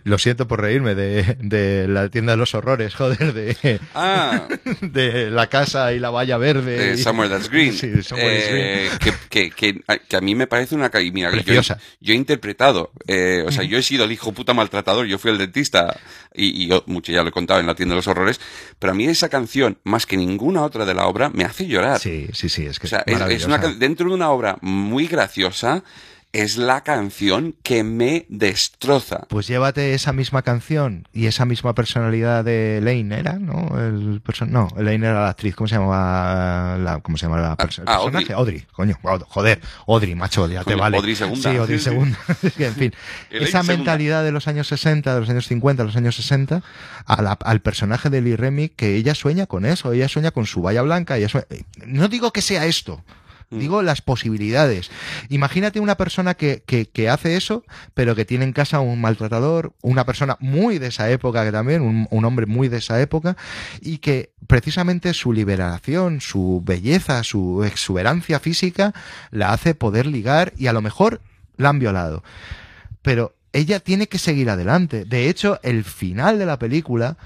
Lo 0.03 0.17
siento 0.17 0.47
por 0.47 0.61
reírme 0.61 0.95
de, 0.95 1.35
de 1.39 1.87
la 1.87 2.09
tienda 2.09 2.33
de 2.33 2.37
los 2.37 2.53
horrores, 2.55 2.95
joder, 2.95 3.33
de, 3.33 3.79
Ah, 3.93 4.47
de 4.81 5.29
la 5.29 5.47
casa 5.47 5.93
y 5.93 5.99
la 5.99 6.09
valla 6.09 6.37
verde. 6.37 6.77
de 6.77 6.93
y- 6.93 6.97
Somewhere 6.97 7.29
That's 7.29 7.49
Green. 7.49 7.73
Sí, 7.73 7.87
de 7.87 8.03
Somewhere 8.03 8.39
That's 8.39 8.49
Eh, 8.51 8.89
que, 9.29 9.49
que, 9.49 9.51
que, 9.51 9.81
que 10.07 10.15
a 10.15 10.21
mí 10.21 10.35
me 10.35 10.47
parece 10.47 10.75
una... 10.75 10.89
Mira, 11.13 11.29
yo, 11.29 11.43
Preciosa. 11.43 11.77
yo 11.99 12.13
he 12.13 12.17
interpretado, 12.17 12.91
eh, 13.07 13.43
o 13.45 13.51
sea, 13.51 13.63
yo 13.63 13.77
he 13.77 13.83
sido 13.83 14.05
el 14.05 14.11
hijo 14.11 14.31
puta 14.31 14.53
maltratador, 14.53 15.05
yo 15.07 15.17
fui 15.17 15.31
el 15.31 15.37
dentista 15.37 15.97
y, 16.33 16.63
y 16.63 16.67
yo, 16.67 16.83
mucho 16.87 17.11
ya 17.11 17.23
lo 17.23 17.29
he 17.29 17.31
contado 17.31 17.59
en 17.59 17.67
la 17.67 17.75
tienda 17.75 17.93
de 17.93 17.97
los 17.97 18.07
horrores, 18.07 18.39
pero 18.79 18.91
a 18.91 18.95
mí 18.95 19.05
esa 19.05 19.29
canción, 19.29 19.77
más 19.83 20.05
que 20.05 20.17
ninguna 20.17 20.63
otra 20.63 20.85
de 20.85 20.93
la 20.93 21.05
obra, 21.07 21.29
me 21.29 21.43
hace 21.43 21.67
llorar. 21.67 21.99
Sí, 21.99 22.27
sí, 22.33 22.49
sí, 22.49 22.65
es 22.65 22.79
que 22.79 22.87
O 22.87 22.89
sea, 22.89 23.03
es, 23.05 23.19
es, 23.29 23.45
una, 23.45 23.57
dentro 23.57 24.07
de 24.09 24.13
una 24.15 24.29
obra 24.29 24.57
muy 24.61 25.07
graciosa, 25.07 25.83
es 26.33 26.55
la 26.57 26.81
canción 26.81 27.55
que 27.61 27.83
me 27.83 28.25
destroza. 28.29 29.25
Pues 29.27 29.47
llévate 29.47 29.93
esa 29.93 30.13
misma 30.13 30.43
canción 30.43 31.07
y 31.11 31.25
esa 31.25 31.45
misma 31.45 31.75
personalidad 31.75 32.45
de 32.45 32.77
Elaine, 32.77 33.11
¿era? 33.19 33.33
¿No? 33.33 33.77
El 33.77 34.21
perso- 34.23 34.47
no, 34.47 34.69
Elaine 34.77 35.07
era 35.07 35.21
la 35.23 35.29
actriz. 35.29 35.55
¿Cómo 35.55 35.67
se 35.67 35.75
llamaba 35.75 36.77
la, 36.77 36.99
cómo 36.99 37.17
se 37.17 37.25
llama 37.25 37.41
la 37.41 37.57
perso- 37.57 37.81
el 37.81 37.87
ah, 37.89 37.99
personaje? 38.03 38.33
Audrey. 38.33 38.65
Coño, 38.71 38.97
joder. 39.27 39.59
Audrey, 39.87 40.15
macho, 40.15 40.47
ya 40.47 40.63
te 40.63 40.75
vale. 40.75 40.97
Audrey 40.97 41.15
segunda. 41.15 41.51
Sí, 41.51 41.57
Audrey 41.57 41.77
Sí, 41.79 41.83
segunda. 41.83 42.17
En 42.59 42.75
fin, 42.75 42.93
Elaine 43.29 43.49
esa 43.49 43.63
segunda. 43.63 43.73
mentalidad 43.75 44.23
de 44.23 44.31
los 44.31 44.47
años 44.47 44.67
60, 44.67 45.13
de 45.13 45.19
los 45.19 45.29
años 45.29 45.47
50, 45.47 45.83
de 45.83 45.87
los 45.87 45.95
años 45.97 46.15
60, 46.15 46.61
a 47.05 47.21
la- 47.21 47.33
al 47.33 47.61
personaje 47.61 48.09
de 48.09 48.21
Lee 48.21 48.35
Remick, 48.37 48.75
que 48.77 48.95
ella 48.95 49.15
sueña 49.15 49.47
con 49.47 49.65
eso, 49.65 49.91
ella 49.91 50.07
sueña 50.07 50.31
con 50.31 50.45
su 50.45 50.61
valla 50.61 50.81
blanca. 50.81 51.17
Ella 51.17 51.27
sueña- 51.29 51.47
No 51.85 52.07
digo 52.07 52.31
que 52.31 52.41
sea 52.41 52.65
esto. 52.65 53.03
Mm. 53.51 53.59
Digo 53.59 53.81
las 53.81 54.01
posibilidades. 54.01 54.89
Imagínate 55.29 55.79
una 55.79 55.97
persona 55.97 56.33
que, 56.33 56.63
que, 56.65 56.87
que 56.89 57.09
hace 57.09 57.35
eso, 57.35 57.63
pero 57.93 58.15
que 58.15 58.25
tiene 58.25 58.45
en 58.45 58.53
casa 58.53 58.79
un 58.79 58.99
maltratador, 58.99 59.73
una 59.81 60.05
persona 60.05 60.37
muy 60.39 60.79
de 60.79 60.87
esa 60.87 61.09
época 61.11 61.43
que 61.43 61.51
también, 61.51 61.81
un, 61.81 62.07
un 62.09 62.25
hombre 62.25 62.45
muy 62.45 62.69
de 62.69 62.77
esa 62.77 62.99
época, 63.01 63.37
y 63.81 63.99
que 63.99 64.31
precisamente 64.47 65.13
su 65.13 65.33
liberación, 65.33 66.21
su 66.21 66.61
belleza, 66.65 67.23
su 67.23 67.63
exuberancia 67.63 68.39
física, 68.39 68.93
la 69.29 69.53
hace 69.53 69.75
poder 69.75 70.07
ligar 70.07 70.53
y 70.57 70.67
a 70.67 70.73
lo 70.73 70.81
mejor 70.81 71.21
la 71.57 71.69
han 71.69 71.79
violado. 71.79 72.23
Pero 73.01 73.35
ella 73.53 73.79
tiene 73.79 74.07
que 74.07 74.17
seguir 74.17 74.49
adelante. 74.49 75.05
De 75.05 75.29
hecho, 75.29 75.59
el 75.63 75.83
final 75.83 76.39
de 76.39 76.45
la 76.45 76.57
película, 76.57 77.17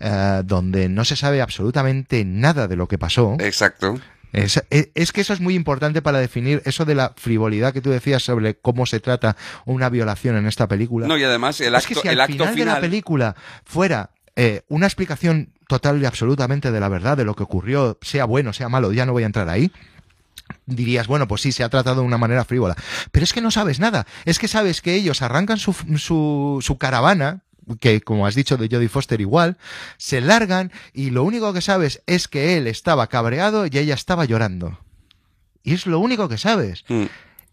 eh, 0.00 0.42
donde 0.44 0.88
no 0.88 1.04
se 1.04 1.16
sabe 1.16 1.42
absolutamente 1.42 2.24
nada 2.24 2.68
de 2.68 2.76
lo 2.76 2.88
que 2.88 2.98
pasó, 2.98 3.36
Exacto. 3.40 3.98
Es, 4.34 4.62
es- 4.70 4.88
es 4.94 5.12
que 5.12 5.20
eso 5.22 5.32
es 5.32 5.40
muy 5.40 5.54
importante 5.54 6.02
para 6.02 6.18
definir 6.18 6.60
eso 6.66 6.84
de 6.84 6.94
la 6.94 7.14
frivolidad 7.16 7.72
que 7.72 7.80
tú 7.80 7.90
decías 7.90 8.22
sobre 8.22 8.56
cómo 8.56 8.84
se 8.86 9.00
trata 9.00 9.36
una 9.64 9.88
violación 9.88 10.36
en 10.36 10.46
esta 10.46 10.68
película. 10.68 11.06
No, 11.06 11.16
y 11.16 11.24
además 11.24 11.60
el 11.60 11.74
es 11.74 11.84
acto, 11.84 11.94
que 11.94 12.00
si 12.00 12.08
el 12.08 12.14
al 12.14 12.20
acto 12.22 12.32
final, 12.34 12.54
de 12.56 12.64
la 12.66 12.80
película 12.80 13.36
fuera 13.64 14.10
eh, 14.36 14.62
una 14.68 14.86
explicación 14.86 15.50
total 15.68 16.02
y 16.02 16.04
absolutamente 16.04 16.70
de 16.70 16.80
la 16.80 16.88
verdad, 16.88 17.16
de 17.16 17.24
lo 17.24 17.34
que 17.34 17.42
ocurrió, 17.44 17.98
sea 18.02 18.24
bueno, 18.26 18.52
sea 18.52 18.68
malo, 18.68 18.92
ya 18.92 19.06
no 19.06 19.12
voy 19.12 19.22
a 19.22 19.26
entrar 19.26 19.48
ahí, 19.48 19.70
dirías, 20.66 21.06
bueno, 21.06 21.26
pues 21.28 21.40
sí, 21.40 21.52
se 21.52 21.64
ha 21.64 21.68
tratado 21.68 22.00
de 22.02 22.06
una 22.06 22.18
manera 22.18 22.44
frívola. 22.44 22.76
Pero 23.12 23.24
es 23.24 23.32
que 23.32 23.40
no 23.40 23.50
sabes 23.50 23.80
nada. 23.80 24.06
Es 24.26 24.38
que 24.38 24.48
sabes 24.48 24.82
que 24.82 24.94
ellos 24.94 25.22
arrancan 25.22 25.56
su, 25.58 25.72
su, 25.96 26.58
su 26.60 26.76
caravana, 26.78 27.43
que 27.80 28.00
como 28.00 28.26
has 28.26 28.34
dicho 28.34 28.56
de 28.56 28.68
Jodie 28.68 28.88
Foster 28.88 29.20
igual, 29.20 29.56
se 29.96 30.20
largan 30.20 30.72
y 30.92 31.10
lo 31.10 31.22
único 31.24 31.52
que 31.52 31.60
sabes 31.60 32.02
es 32.06 32.28
que 32.28 32.56
él 32.56 32.66
estaba 32.66 33.06
cabreado 33.08 33.66
y 33.66 33.76
ella 33.78 33.94
estaba 33.94 34.24
llorando. 34.24 34.78
Y 35.62 35.74
es 35.74 35.86
lo 35.86 35.98
único 35.98 36.28
que 36.28 36.38
sabes. 36.38 36.84
Mm. 36.88 37.04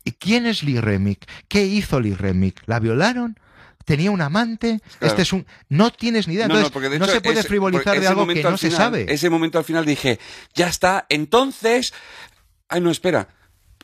¿Y 0.03 0.11
quién 0.13 0.45
es 0.45 0.63
Lee 0.63 0.79
Remick? 0.79 1.27
¿Qué 1.47 1.65
hizo 1.65 1.99
Lee 1.99 2.13
Remick? 2.15 2.63
¿La 2.65 2.79
violaron? 2.79 3.39
¿Tenía 3.85 4.11
un 4.11 4.21
amante? 4.21 4.79
Claro. 4.99 5.07
Este 5.11 5.21
es 5.23 5.33
un... 5.33 5.45
No 5.69 5.91
tienes 5.91 6.27
ni 6.27 6.35
idea. 6.35 6.47
No, 6.47 6.55
Entonces, 6.57 7.11
se 7.13 7.21
puede 7.21 7.39
ese- 7.39 7.47
frivolizar 7.47 7.99
de 7.99 8.07
algo 8.07 8.27
que 8.27 8.43
no 8.43 8.57
se 8.57 8.71
sabe. 8.71 9.05
Ese 9.11 9.29
momento 9.29 9.57
al 9.57 9.63
final 9.63 9.85
dije, 9.85 10.19
ya 10.53 10.67
está, 10.67 11.05
entonces... 11.09 11.93
Ay, 12.69 12.81
no, 12.81 12.91
espera. 12.91 13.29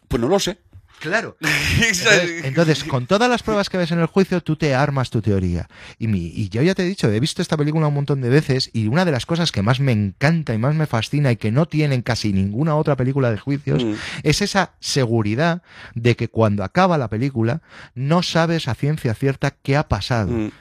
Pues 0.07 0.21
no 0.21 0.27
lo 0.27 0.39
sé. 0.39 0.59
Claro. 0.99 1.37
Entonces, 1.77 2.43
entonces, 2.43 2.83
con 2.83 3.05
todas 3.05 3.29
las 3.29 3.43
pruebas 3.43 3.69
que 3.69 3.77
ves 3.77 3.91
en 3.91 3.99
el 3.99 4.07
juicio, 4.07 4.41
tú 4.41 4.55
te 4.55 4.73
armas 4.73 5.09
tu 5.09 5.21
teoría. 5.21 5.67
Y, 5.99 6.07
mi, 6.07 6.27
y 6.27 6.49
yo 6.49 6.61
ya 6.63 6.73
te 6.73 6.83
he 6.83 6.87
dicho, 6.87 7.09
he 7.09 7.19
visto 7.19 7.41
esta 7.41 7.55
película 7.57 7.87
un 7.87 7.93
montón 7.93 8.21
de 8.21 8.29
veces 8.29 8.69
y 8.73 8.87
una 8.87 9.05
de 9.05 9.11
las 9.11 9.25
cosas 9.25 9.51
que 9.51 9.61
más 9.61 9.79
me 9.79 9.91
encanta 9.91 10.53
y 10.53 10.57
más 10.57 10.73
me 10.75 10.87
fascina 10.87 11.31
y 11.31 11.35
que 11.37 11.51
no 11.51 11.67
tienen 11.67 12.01
casi 12.01 12.33
ninguna 12.33 12.75
otra 12.75 12.95
película 12.95 13.29
de 13.31 13.37
juicios 13.37 13.57
Mm. 13.83 13.93
es 14.23 14.41
esa 14.41 14.73
seguridad 14.79 15.61
de 15.93 16.15
que 16.15 16.29
cuando 16.29 16.63
acaba 16.63 16.97
la 16.97 17.09
película 17.09 17.61
no 17.95 18.23
sabes 18.23 18.67
a 18.67 18.75
ciencia 18.75 19.13
cierta 19.13 19.51
qué 19.51 19.75
ha 19.77 19.87
pasado. 19.87 20.31
Mm. 20.31 20.51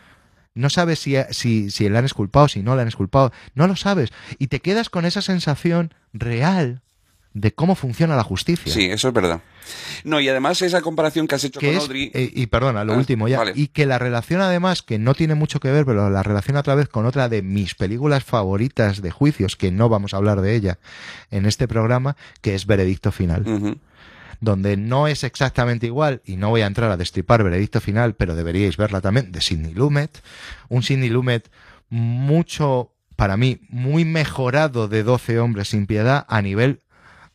No 0.55 0.70
sabes 0.70 0.98
si, 0.98 1.16
si, 1.31 1.70
si 1.70 1.89
le 1.89 1.98
han 1.98 2.05
esculpado, 2.05 2.48
si 2.48 2.62
no 2.62 2.74
le 2.76 2.82
han 2.82 2.89
esculpado. 2.89 3.32
No 3.55 3.66
lo 3.66 3.76
sabes. 3.76 4.10
Y 4.39 4.47
te 4.47 4.60
quedas 4.60 4.89
con 4.89 5.05
esa 5.05 5.20
sensación 5.20 5.92
real 6.15 6.82
de 7.39 7.52
cómo 7.52 7.74
funciona 7.74 8.16
la 8.16 8.23
justicia. 8.23 8.73
Sí, 8.73 8.86
eso 8.86 9.08
es 9.08 9.15
verdad. 9.15 9.42
No, 10.05 10.20
y 10.20 10.28
además 10.28 10.62
esa 10.62 10.81
comparación 10.81 11.26
que 11.28 11.34
has 11.34 11.44
hecho 11.44 11.60
que 11.60 11.66
con 11.66 11.76
es, 11.76 11.82
Audrey... 11.82 12.10
eh, 12.15 12.31
y 12.34 12.47
perdona, 12.47 12.82
lo 12.82 12.94
Ah, 12.94 12.97
último 12.97 13.28
ya, 13.28 13.39
vale. 13.39 13.52
y 13.55 13.68
que 13.68 13.84
la 13.84 13.98
relación 13.98 14.40
además, 14.40 14.81
que 14.82 14.98
no 14.98 15.12
tiene 15.15 15.34
mucho 15.34 15.60
que 15.60 15.70
ver, 15.70 15.84
pero 15.84 16.08
la 16.08 16.23
relación 16.23 16.56
otra 16.56 16.74
vez 16.74 16.89
con 16.89 17.05
otra 17.05 17.28
de 17.28 17.42
mis 17.42 17.74
películas 17.74 18.24
favoritas 18.24 19.02
de 19.02 19.10
juicios, 19.10 19.55
que 19.56 19.70
no 19.70 19.90
vamos 19.90 20.15
a 20.15 20.16
hablar 20.16 20.40
de 20.40 20.55
ella 20.55 20.78
en 21.31 21.44
este 21.44 21.68
programa, 21.68 22.16
que 22.40 22.55
es 22.55 22.65
Veredicto 22.66 23.12
Final, 23.12 23.78
donde 24.40 24.78
no 24.78 25.06
es 25.06 25.23
exactamente 25.23 25.86
igual, 25.86 26.23
y 26.24 26.36
no 26.36 26.48
voy 26.48 26.62
a 26.62 26.66
entrar 26.66 26.90
a 26.90 26.97
destripar 26.97 27.44
Veredicto 27.44 27.82
Final, 27.82 28.15
pero 28.15 28.34
deberíais 28.34 28.78
verla 28.78 29.02
también, 29.02 29.31
de 29.31 29.42
Sidney 29.42 29.74
Lumet, 29.74 30.23
un 30.70 30.82
Sidney 30.82 31.10
Lumet 31.10 31.50
mucho, 31.90 32.92
para 33.15 33.36
mí, 33.36 33.60
muy 33.68 34.06
mejorado 34.06 34.89
de 34.89 35.02
12 35.02 35.39
hombres 35.39 35.68
sin 35.68 35.86
piedad 35.86 36.24
a 36.28 36.40
nivel 36.40 36.81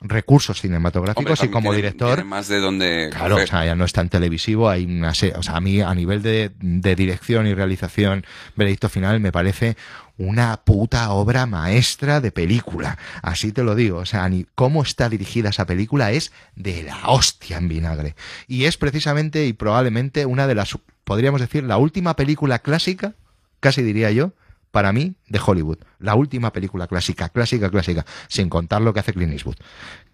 recursos 0.01 0.57
Hombre, 0.57 0.61
cinematográficos 0.69 1.43
y 1.43 1.47
como 1.49 1.69
tiene- 1.69 1.75
director 1.77 2.15
tiene 2.15 2.23
más 2.29 2.47
de 2.47 2.59
donde... 2.59 3.09
Claro, 3.11 3.35
o 3.35 3.47
sea, 3.47 3.65
ya 3.65 3.75
no 3.75 3.85
es 3.85 3.93
tan 3.93 4.09
televisivo, 4.09 4.69
hay 4.69 4.85
una 4.85 5.11
o 5.11 5.13
sea, 5.43 5.55
a 5.55 5.61
mí 5.61 5.79
a 5.81 5.93
nivel 5.93 6.21
de, 6.23 6.51
de 6.59 6.95
dirección 6.95 7.45
y 7.47 7.53
realización, 7.53 8.25
Veredicto 8.55 8.89
Final 8.89 9.19
me 9.19 9.31
parece 9.31 9.77
una 10.17 10.57
puta 10.57 11.09
obra 11.11 11.45
maestra 11.45 12.21
de 12.21 12.31
película, 12.31 12.97
así 13.21 13.51
te 13.51 13.63
lo 13.63 13.73
digo, 13.75 13.99
o 13.99 14.05
sea, 14.05 14.27
ni 14.29 14.45
cómo 14.55 14.83
está 14.83 15.09
dirigida 15.09 15.49
esa 15.49 15.65
película 15.65 16.11
es 16.11 16.31
de 16.55 16.83
la 16.83 17.07
hostia 17.09 17.57
en 17.57 17.67
vinagre. 17.67 18.15
Y 18.47 18.65
es 18.65 18.77
precisamente 18.77 19.45
y 19.45 19.53
probablemente 19.53 20.25
una 20.25 20.45
de 20.47 20.55
las, 20.55 20.77
podríamos 21.03 21.41
decir, 21.41 21.63
la 21.63 21.77
última 21.77 22.15
película 22.15 22.59
clásica, 22.59 23.13
casi 23.59 23.81
diría 23.81 24.11
yo, 24.11 24.33
para 24.71 24.91
mí, 24.93 25.15
de 25.27 25.39
Hollywood. 25.45 25.79
La 25.99 26.15
última 26.15 26.51
película 26.53 26.87
clásica, 26.87 27.29
clásica, 27.29 27.69
clásica, 27.69 28.05
sin 28.27 28.49
contar 28.49 28.81
lo 28.81 28.93
que 28.93 29.01
hace 29.01 29.13
Clint 29.13 29.33
Eastwood, 29.33 29.57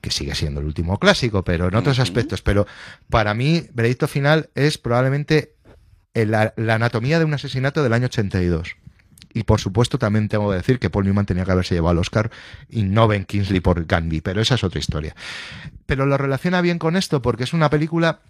que 0.02 0.10
sigue 0.12 0.34
siendo 0.36 0.60
el 0.62 0.66
último 0.66 0.98
clásico, 1.00 1.44
pero 1.44 1.68
en 1.68 1.76
otros 1.76 2.00
aspectos. 2.00 2.42
Pero 2.42 2.66
para 3.10 3.34
mí, 3.34 3.64
Veredicto 3.74 4.08
Final 4.08 4.50
es 4.56 4.78
probablemente 4.78 5.54
el- 6.14 6.32
la, 6.32 6.54
la 6.58 6.76
anatomía 6.76 7.20
de 7.20 7.26
un 7.26 7.34
asesinato 7.36 7.84
del 7.84 7.94
año 7.94 8.06
82. 8.06 8.76
Y 9.34 9.44
por 9.44 9.60
supuesto 9.62 10.00
también 10.00 10.30
tengo 10.30 10.50
que 10.50 10.56
decir 10.56 10.80
que 10.80 10.90
Paul 10.90 11.06
Newman 11.06 11.28
tenía 11.28 11.46
que 11.46 11.52
haberse 11.52 11.76
llevado 11.76 11.92
al 11.92 11.98
Oscar 12.00 12.32
y 12.70 12.82
no 12.82 13.08
Ben 13.08 13.26
Kingsley 13.26 13.60
por 13.60 13.86
Gandhi, 13.86 14.22
pero 14.22 14.42
esa 14.42 14.56
es 14.56 14.64
otra 14.64 14.80
historia. 14.80 15.16
Pero 15.86 16.08
lo 16.08 16.18
relaciona 16.18 16.62
bien 16.62 16.80
con 16.80 16.96
esto 16.96 17.22
porque 17.22 17.44
es 17.44 17.54
una 17.54 17.70
película 17.70 18.22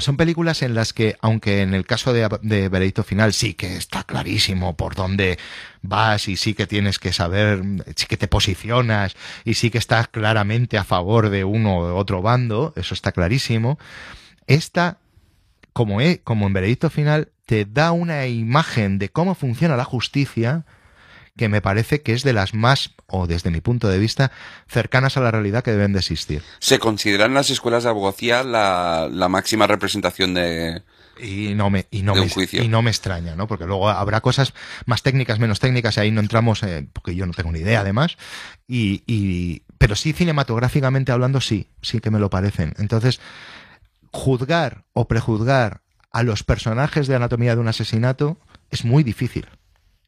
son 0.00 0.16
películas 0.16 0.62
en 0.62 0.74
las 0.74 0.92
que, 0.92 1.16
aunque 1.20 1.62
en 1.62 1.74
el 1.74 1.86
caso 1.86 2.12
de, 2.12 2.28
de 2.42 2.68
Veredicto 2.68 3.02
Final 3.02 3.32
sí 3.32 3.54
que 3.54 3.76
está 3.76 4.04
clarísimo 4.04 4.76
por 4.76 4.94
dónde 4.94 5.38
vas 5.82 6.28
y 6.28 6.36
sí 6.36 6.54
que 6.54 6.66
tienes 6.66 6.98
que 6.98 7.12
saber, 7.12 7.62
sí 7.96 8.06
que 8.06 8.16
te 8.16 8.28
posicionas 8.28 9.16
y 9.44 9.54
sí 9.54 9.70
que 9.70 9.78
estás 9.78 10.08
claramente 10.08 10.78
a 10.78 10.84
favor 10.84 11.30
de 11.30 11.44
uno 11.44 11.78
o 11.78 11.96
otro 11.96 12.22
bando, 12.22 12.72
eso 12.76 12.94
está 12.94 13.12
clarísimo, 13.12 13.78
esta, 14.46 14.98
como, 15.72 15.98
como 16.24 16.46
en 16.46 16.52
Veredicto 16.52 16.90
Final, 16.90 17.28
te 17.46 17.64
da 17.64 17.92
una 17.92 18.26
imagen 18.26 18.98
de 18.98 19.08
cómo 19.08 19.34
funciona 19.34 19.76
la 19.76 19.84
justicia 19.84 20.64
que 21.36 21.48
me 21.48 21.60
parece 21.60 22.02
que 22.02 22.12
es 22.12 22.22
de 22.22 22.32
las 22.32 22.54
más, 22.54 22.90
o 23.06 23.26
desde 23.26 23.50
mi 23.50 23.60
punto 23.60 23.88
de 23.88 23.98
vista, 23.98 24.30
cercanas 24.68 25.16
a 25.16 25.20
la 25.20 25.30
realidad 25.30 25.64
que 25.64 25.72
deben 25.72 25.92
de 25.92 26.00
existir. 26.00 26.42
Se 26.58 26.78
consideran 26.78 27.34
las 27.34 27.50
escuelas 27.50 27.84
de 27.84 27.90
abogacía 27.90 28.42
la, 28.42 29.08
la 29.10 29.28
máxima 29.28 29.66
representación 29.66 30.34
de... 30.34 30.82
Y 31.22 31.54
no 31.54 31.68
me, 31.68 31.86
y 31.90 32.02
no 32.02 32.14
me, 32.14 32.30
juicio. 32.30 32.62
y 32.62 32.68
no 32.68 32.80
me 32.80 32.90
extraña, 32.90 33.36
¿no? 33.36 33.46
Porque 33.46 33.66
luego 33.66 33.90
habrá 33.90 34.22
cosas 34.22 34.54
más 34.86 35.02
técnicas, 35.02 35.38
menos 35.38 35.60
técnicas, 35.60 35.96
y 35.96 36.00
ahí 36.00 36.10
no 36.10 36.20
entramos, 36.20 36.62
eh, 36.62 36.86
porque 36.94 37.14
yo 37.14 37.26
no 37.26 37.34
tengo 37.34 37.52
ni 37.52 37.58
idea 37.58 37.80
además. 37.80 38.16
Y, 38.66 39.02
y, 39.06 39.64
pero 39.76 39.96
sí, 39.96 40.14
cinematográficamente 40.14 41.12
hablando, 41.12 41.42
sí, 41.42 41.68
sí 41.82 42.00
que 42.00 42.10
me 42.10 42.20
lo 42.20 42.30
parecen. 42.30 42.72
Entonces, 42.78 43.20
juzgar 44.12 44.84
o 44.94 45.08
prejuzgar 45.08 45.82
a 46.10 46.22
los 46.22 46.42
personajes 46.42 47.06
de 47.06 47.16
Anatomía 47.16 47.54
de 47.54 47.60
un 47.60 47.68
asesinato 47.68 48.38
es 48.70 48.84
muy 48.84 49.02
difícil. 49.02 49.46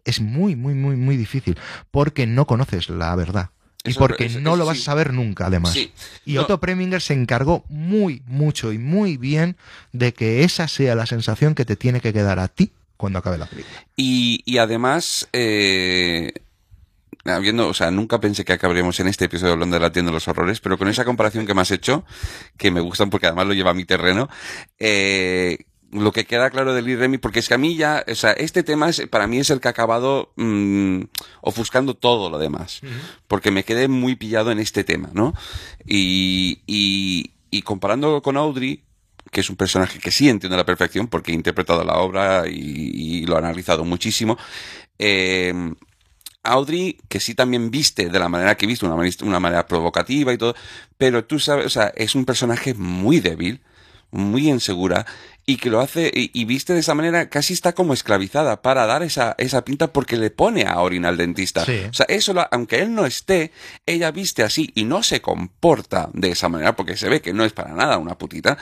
Es 0.05 0.20
muy, 0.20 0.56
muy, 0.56 0.74
muy, 0.74 0.97
muy 0.97 1.16
difícil. 1.16 1.56
Porque 1.90 2.26
no 2.26 2.47
conoces 2.47 2.89
la 2.89 3.14
verdad. 3.16 3.50
Y 3.84 3.90
Eso- 3.90 3.98
porque 4.00 4.26
eso- 4.26 4.40
no 4.40 4.55
lo 4.56 4.64
vas 4.64 4.76
sí. 4.76 4.82
a 4.82 4.86
saber 4.86 5.12
nunca, 5.12 5.47
además. 5.47 5.72
Sí. 5.72 5.92
Y 6.24 6.34
No. 6.34 6.42
Otto 6.42 6.60
Preminger 6.60 7.02
se 7.02 7.14
encargó 7.14 7.64
muy, 7.68 8.22
mucho 8.26 8.72
y 8.72 8.78
muy 8.78 9.16
bien 9.16 9.56
de 9.92 10.12
que 10.14 10.44
esa 10.44 10.68
sea 10.68 10.94
la 10.94 11.06
sensación 11.06 11.55
que 11.55 11.64
te 11.64 11.74
tiene 11.76 12.00
que 12.00 12.12
quedar 12.12 12.39
a 12.39 12.48
ti 12.48 12.70
cuando 12.97 13.18
acabe 13.18 13.39
la 13.39 13.47
película. 13.47 13.74
Y, 13.97 14.40
y 14.44 14.58
además, 14.58 15.28
eh, 15.32 16.32
habiendo, 17.24 17.68
o 17.68 17.74
sea, 17.74 17.90
nunca 17.90 18.20
pensé 18.20 18.44
que 18.44 18.52
acabaríamos 18.52 18.98
en 19.00 19.08
este 19.08 19.24
episodio 19.24 19.52
hablando 19.55 19.74
de 19.74 19.81
la 19.81 19.90
tienda 19.92 20.10
de 20.10 20.14
los 20.14 20.28
horrores, 20.28 20.60
pero 20.60 20.78
con 20.78 20.86
esa 20.89 21.05
comparación 21.05 21.44
que 21.47 21.55
me 21.55 21.62
has 21.62 21.70
hecho, 21.72 22.05
que 22.56 22.70
me 22.70 22.81
gustan 22.81 23.10
porque 23.10 23.26
además 23.26 23.47
lo 23.47 23.55
lleva 23.55 23.70
a 23.72 23.74
mi 23.74 23.84
terreno, 23.84 24.28
eh, 24.78 25.58
lo 25.92 26.10
que 26.10 26.24
queda 26.24 26.50
claro 26.50 26.74
del 26.74 26.86
Lee 26.86 27.18
porque 27.18 27.40
es 27.40 27.48
que 27.48 27.54
a 27.54 27.58
mí 27.58 27.76
ya, 27.76 28.04
o 28.08 28.14
sea, 28.14 28.32
este 28.32 28.62
tema 28.62 28.88
es, 28.88 29.06
para 29.08 29.26
mí 29.26 29.38
es 29.38 29.50
el 29.50 29.60
que 29.60 29.68
ha 29.68 29.72
acabado 29.72 30.32
mm, 30.36 31.02
ofuscando 31.42 31.94
todo 31.94 32.30
lo 32.30 32.38
demás, 32.38 32.80
porque 33.28 33.50
me 33.50 33.64
quedé 33.64 33.88
muy 33.88 34.16
pillado 34.16 34.50
en 34.50 34.58
este 34.58 34.84
tema, 34.84 35.10
¿no? 35.12 35.34
Y, 35.86 36.62
y, 36.66 37.32
y 37.50 37.62
comparando 37.62 38.22
con 38.22 38.36
Audrey, 38.36 38.82
que 39.30 39.40
es 39.40 39.50
un 39.50 39.56
personaje 39.56 39.98
que 39.98 40.10
sí 40.10 40.28
entiendo 40.28 40.54
a 40.54 40.58
la 40.58 40.66
perfección 40.66 41.08
porque 41.08 41.32
he 41.32 41.34
interpretado 41.34 41.84
la 41.84 41.98
obra 41.98 42.44
y, 42.48 42.54
y 42.54 43.26
lo 43.26 43.34
he 43.34 43.38
analizado 43.38 43.84
muchísimo, 43.84 44.38
eh, 44.98 45.52
Audrey, 46.44 46.98
que 47.08 47.20
sí 47.20 47.34
también 47.34 47.70
viste 47.70 48.08
de 48.08 48.18
la 48.18 48.28
manera 48.28 48.56
que 48.56 48.66
viste, 48.66 48.84
una, 48.84 48.96
una 48.96 49.40
manera 49.40 49.66
provocativa 49.66 50.32
y 50.32 50.38
todo, 50.38 50.54
pero 50.98 51.24
tú 51.24 51.38
sabes, 51.38 51.66
o 51.66 51.70
sea, 51.70 51.92
es 51.94 52.14
un 52.14 52.24
personaje 52.24 52.74
muy 52.74 53.20
débil, 53.20 53.62
muy 54.10 54.48
insegura, 54.48 55.06
y 55.44 55.56
que 55.56 55.70
lo 55.70 55.80
hace, 55.80 56.10
y, 56.14 56.44
viste 56.44 56.72
de 56.72 56.80
esa 56.80 56.94
manera, 56.94 57.28
casi 57.28 57.52
está 57.52 57.72
como 57.72 57.94
esclavizada 57.94 58.62
para 58.62 58.86
dar 58.86 59.02
esa, 59.02 59.34
esa 59.38 59.64
pinta 59.64 59.92
porque 59.92 60.16
le 60.16 60.30
pone 60.30 60.64
a 60.66 60.78
orina 60.80 61.08
al 61.08 61.16
dentista. 61.16 61.62
O 61.62 61.92
sea, 61.92 62.06
eso, 62.08 62.32
aunque 62.52 62.80
él 62.80 62.94
no 62.94 63.06
esté, 63.06 63.50
ella 63.84 64.12
viste 64.12 64.44
así 64.44 64.70
y 64.74 64.84
no 64.84 65.02
se 65.02 65.20
comporta 65.20 66.10
de 66.12 66.30
esa 66.30 66.48
manera, 66.48 66.76
porque 66.76 66.96
se 66.96 67.08
ve 67.08 67.20
que 67.20 67.32
no 67.32 67.44
es 67.44 67.52
para 67.52 67.72
nada 67.72 67.98
una 67.98 68.16
putita, 68.16 68.56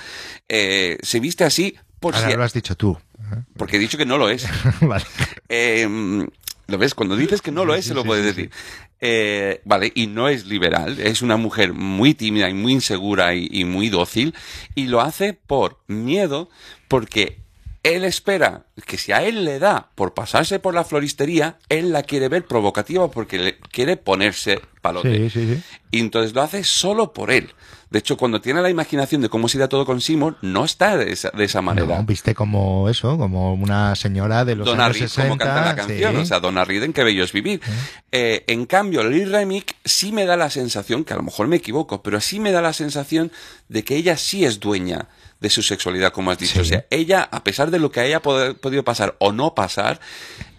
eh, 0.49 0.97
se 1.03 1.21
viste 1.21 1.45
así 1.45 1.77
por 1.99 2.17
Ahora 2.17 2.35
lo 2.35 2.45
has 2.45 2.55
dicho 2.55 2.77
tú. 2.77 2.99
Porque 3.57 3.77
he 3.77 3.79
dicho 3.79 3.99
que 3.99 4.07
no 4.07 4.17
lo 4.17 4.31
es. 4.31 4.49
vale. 4.81 5.05
Eh, 5.49 6.27
¿Lo 6.67 6.79
ves? 6.79 6.95
Cuando 6.95 7.17
dices 7.17 7.43
que 7.43 7.51
no 7.51 7.65
lo 7.65 7.75
es, 7.75 7.85
se 7.85 7.95
lo 7.95 8.05
puedes 8.05 8.25
decir. 8.25 8.51
Eh, 9.03 9.63
vale, 9.65 9.91
y 9.95 10.09
no 10.09 10.29
es 10.29 10.47
liberal, 10.47 11.01
es 11.01 11.23
una 11.23 11.39
mujer 11.39 11.73
muy 11.73 12.13
tímida 12.13 12.51
y 12.51 12.55
muy 12.55 12.73
insegura 12.73 13.35
y, 13.35 13.65
muy 13.65 13.89
dócil, 13.89 14.35
y 14.75 14.89
lo 14.89 15.01
hace 15.01 15.33
por 15.33 15.79
miedo, 15.87 16.51
porque 16.87 17.39
él 17.83 18.05
espera 18.05 18.65
que 18.87 18.99
si 18.99 19.13
a 19.13 19.23
él 19.23 19.45
le 19.45 19.59
da 19.59 19.89
por 19.95 20.13
pasarse 20.13 20.59
por 20.59 20.75
la 20.75 20.85
floristería, 20.85 21.59
él 21.69 21.93
la 21.93 22.03
quiere 22.03 22.29
ver 22.29 22.45
provocativa 22.45 23.11
porque 23.11 23.39
le 23.39 23.59
quiere 23.59 23.97
ponerse 23.97 24.61
palote. 24.83 25.31
y 25.91 26.01
entonces 26.01 26.35
lo 26.35 26.43
hace 26.43 26.65
solo 26.65 27.13
por 27.13 27.31
él. 27.31 27.53
De 27.91 27.99
hecho, 27.99 28.17
cuando 28.17 28.41
tiene 28.41 28.63
la 28.63 28.71
imaginación 28.71 29.21
de 29.21 29.29
cómo 29.29 29.49
sería 29.49 29.69
todo 29.69 29.85
con 29.85 30.01
Simon, 30.01 30.37
no 30.43 30.65
está 30.65 30.97
de 30.97 31.11
esa, 31.11 31.31
de 31.31 31.43
esa 31.43 31.61
manera. 31.61 31.99
No, 31.99 32.05
viste 32.05 32.37
como 32.37 32.89
eso, 32.89 33.19
como 33.19 33.53
una 33.55 33.97
señora 33.97 34.45
de 34.45 34.55
los 34.55 34.67
Donna 34.67 34.85
años 34.85 34.99
Reed, 34.99 35.09
60. 35.09 35.29
como 35.29 35.39
canta 35.39 35.65
la 35.65 35.75
canción, 35.75 36.17
o 36.17 36.25
sea, 36.25 36.39
Donna 36.39 36.65
Reed 36.65 36.85
en 36.85 36.93
Qué 36.93 37.03
bello 37.03 37.25
es 37.25 37.33
vivir. 37.33 37.61
Eh, 38.13 38.45
en 38.47 38.67
cambio, 38.67 39.03
Lee 39.03 39.25
Remick 39.25 39.75
sí 39.85 40.13
me 40.13 40.25
da 40.25 40.37
la 40.37 40.51
sensación, 40.51 41.03
que 41.03 41.15
a 41.15 41.17
lo 41.17 41.25
mejor 41.25 41.49
me 41.49 41.57
equivoco, 41.57 42.01
pero 42.01 42.21
sí 42.21 42.39
me 42.39 42.53
da 42.53 42.63
la 42.63 42.73
sensación 42.73 43.33
de 43.69 43.83
que 43.83 43.97
ella 43.97 44.17
sí 44.17 44.45
es 44.45 44.61
dueña 44.61 45.09
de 45.41 45.51
su 45.51 45.63
sexualidad, 45.63 46.13
como 46.13 46.31
has 46.31 46.39
dicho. 46.39 46.61
O 46.61 46.65
sea, 46.65 46.85
ella, 46.91 47.29
a 47.31 47.43
pesar 47.43 47.71
de 47.71 47.79
lo 47.79 47.91
que 47.91 48.01
haya 48.01 48.21
podido 48.21 48.85
pasar 48.85 49.17
o 49.19 49.33
no 49.33 49.55
pasar, 49.55 50.01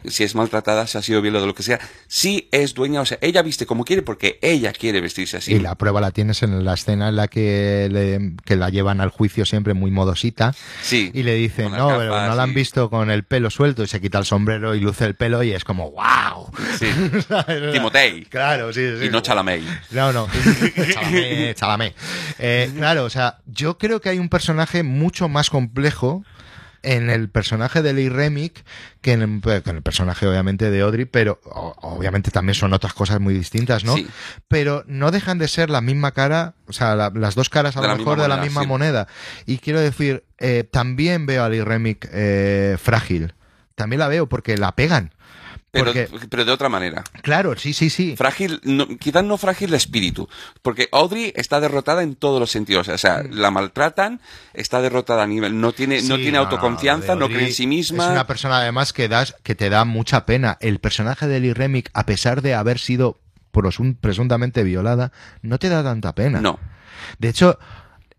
si 0.07 0.23
es 0.23 0.35
maltratada, 0.35 0.87
si 0.87 0.97
ha 0.97 1.01
sido 1.01 1.21
violada, 1.21 1.45
lo 1.45 1.55
que 1.55 1.63
sea, 1.63 1.79
sí 2.07 2.47
es 2.51 2.73
dueña, 2.73 3.01
o 3.01 3.05
sea, 3.05 3.17
ella 3.21 3.41
viste 3.41 3.65
como 3.65 3.85
quiere 3.85 4.01
porque 4.01 4.39
ella 4.41 4.73
quiere 4.73 5.01
vestirse 5.01 5.37
así. 5.37 5.53
Y 5.53 5.59
la 5.59 5.75
prueba 5.75 6.01
la 6.01 6.11
tienes 6.11 6.43
en 6.43 6.63
la 6.63 6.73
escena 6.73 7.09
en 7.09 7.15
la 7.15 7.27
que, 7.27 7.87
le, 7.91 8.35
que 8.45 8.55
la 8.55 8.69
llevan 8.69 9.01
al 9.01 9.09
juicio 9.09 9.45
siempre 9.45 9.73
muy 9.73 9.91
modosita. 9.91 10.53
Sí. 10.81 11.11
Y 11.13 11.23
le 11.23 11.35
dicen, 11.35 11.71
no, 11.71 11.89
pero 11.89 12.27
no 12.27 12.35
la 12.35 12.43
han 12.43 12.53
visto 12.53 12.89
con 12.89 13.11
el 13.11 13.23
pelo 13.23 13.49
suelto 13.49 13.83
y 13.83 13.87
se 13.87 14.01
quita 14.01 14.17
el 14.17 14.25
sombrero 14.25 14.75
y 14.75 14.79
luce 14.79 15.05
el 15.05 15.15
pelo 15.15 15.43
y 15.43 15.51
es 15.51 15.63
como, 15.63 15.91
wow. 15.91 16.51
Sí. 16.79 16.87
Timotei. 17.71 18.25
Claro, 18.25 18.73
sí, 18.73 18.81
sí. 18.99 19.05
Y 19.05 19.09
no 19.09 19.21
Chalamey. 19.21 19.65
No, 19.91 20.11
no. 20.11 20.27
Chalamé, 20.93 21.55
Chalamé. 21.55 21.93
Eh, 22.39 22.71
claro, 22.75 23.05
o 23.05 23.09
sea, 23.09 23.39
yo 23.45 23.77
creo 23.77 24.01
que 24.01 24.09
hay 24.09 24.19
un 24.19 24.29
personaje 24.29 24.83
mucho 24.83 25.29
más 25.29 25.49
complejo 25.49 26.23
en 26.83 27.09
el 27.09 27.29
personaje 27.29 27.81
de 27.81 27.93
Lee 27.93 28.09
Remick 28.09 28.63
que 29.01 29.13
en, 29.13 29.41
el 29.43 29.81
personaje 29.81 30.27
obviamente 30.27 30.69
de 30.69 30.81
Audrey, 30.81 31.05
pero 31.05 31.39
obviamente 31.43 32.31
también 32.31 32.55
son 32.55 32.73
otras 32.73 32.93
cosas 32.93 33.19
muy 33.19 33.33
distintas, 33.33 33.83
¿no? 33.83 33.95
Pero 34.47 34.83
no 34.87 35.11
dejan 35.11 35.37
de 35.37 35.47
ser 35.47 35.69
la 35.69 35.81
misma 35.81 36.11
cara, 36.11 36.55
o 36.67 36.73
sea, 36.73 36.95
las 36.95 37.35
dos 37.35 37.49
caras 37.49 37.77
a 37.77 37.81
lo 37.81 37.97
mejor 37.97 38.19
de 38.19 38.27
la 38.27 38.37
misma 38.37 38.63
moneda. 38.63 39.07
Y 39.45 39.57
quiero 39.57 39.79
decir, 39.79 40.23
eh, 40.37 40.63
también 40.69 41.25
veo 41.25 41.43
a 41.43 41.49
Lee 41.49 41.61
Remick 41.61 42.09
eh, 42.11 42.77
frágil. 42.81 43.33
También 43.75 43.99
la 43.99 44.07
veo 44.07 44.27
porque 44.27 44.57
la 44.57 44.75
pegan. 44.75 45.13
Pero, 45.71 45.93
pero, 46.29 46.43
de 46.43 46.51
otra 46.51 46.67
manera. 46.67 47.01
Claro, 47.21 47.55
sí, 47.57 47.71
sí, 47.71 47.89
sí. 47.89 48.15
Frágil, 48.17 48.59
quizás 48.99 49.23
no 49.23 49.37
frágil 49.37 49.71
de 49.71 49.77
espíritu, 49.77 50.27
porque 50.61 50.89
Audrey 50.91 51.31
está 51.37 51.61
derrotada 51.61 52.03
en 52.03 52.15
todos 52.15 52.41
los 52.41 52.51
sentidos. 52.51 52.89
O 52.89 52.97
sea, 52.97 53.23
mm. 53.23 53.35
la 53.35 53.51
maltratan, 53.51 54.19
está 54.53 54.81
derrotada 54.81 55.23
a 55.23 55.27
nivel, 55.27 55.61
no 55.61 55.71
tiene, 55.71 56.01
no 56.01 56.17
tiene 56.17 56.37
autoconfianza, 56.39 57.15
no, 57.15 57.29
cree 57.29 57.47
en 57.47 57.53
sí 57.53 57.67
misma. 57.67 58.05
Es 58.05 58.11
una 58.11 58.27
persona 58.27 58.57
además 58.57 58.91
que 58.91 59.07
das, 59.07 59.33
que 59.43 59.55
te 59.55 59.69
da 59.69 59.85
mucha 59.85 60.25
pena. 60.25 60.57
El 60.59 60.79
personaje 60.79 61.27
de 61.27 61.39
Lee 61.39 61.53
Remick, 61.53 61.89
a 61.93 62.05
pesar 62.05 62.41
de 62.41 62.53
haber 62.53 62.77
sido 62.77 63.17
presuntamente 64.01 64.63
violada, 64.63 65.13
no 65.41 65.57
te 65.57 65.69
da 65.69 65.83
tanta 65.83 66.13
pena. 66.15 66.41
No. 66.41 66.59
De 67.17 67.29
hecho, 67.29 67.57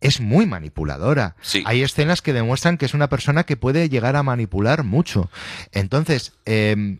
es 0.00 0.20
muy 0.20 0.46
manipuladora. 0.46 1.36
Sí. 1.42 1.62
Hay 1.66 1.82
escenas 1.82 2.22
que 2.22 2.32
demuestran 2.32 2.78
que 2.78 2.86
es 2.86 2.94
una 2.94 3.10
persona 3.10 3.44
que 3.44 3.58
puede 3.58 3.90
llegar 3.90 4.16
a 4.16 4.22
manipular 4.22 4.84
mucho. 4.84 5.30
Entonces, 5.72 6.32
eh, 6.46 6.98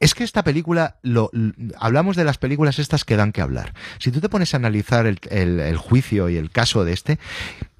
es 0.00 0.14
que 0.14 0.24
esta 0.24 0.42
película, 0.44 0.96
lo, 1.02 1.30
hablamos 1.78 2.16
de 2.16 2.24
las 2.24 2.38
películas 2.38 2.78
estas 2.78 3.04
que 3.04 3.16
dan 3.16 3.32
que 3.32 3.40
hablar. 3.40 3.74
Si 3.98 4.10
tú 4.10 4.20
te 4.20 4.28
pones 4.28 4.54
a 4.54 4.56
analizar 4.56 5.06
el, 5.06 5.76
juicio 5.76 6.28
y 6.28 6.36
el 6.36 6.50
caso 6.50 6.84
de 6.84 6.92
este, 6.92 7.18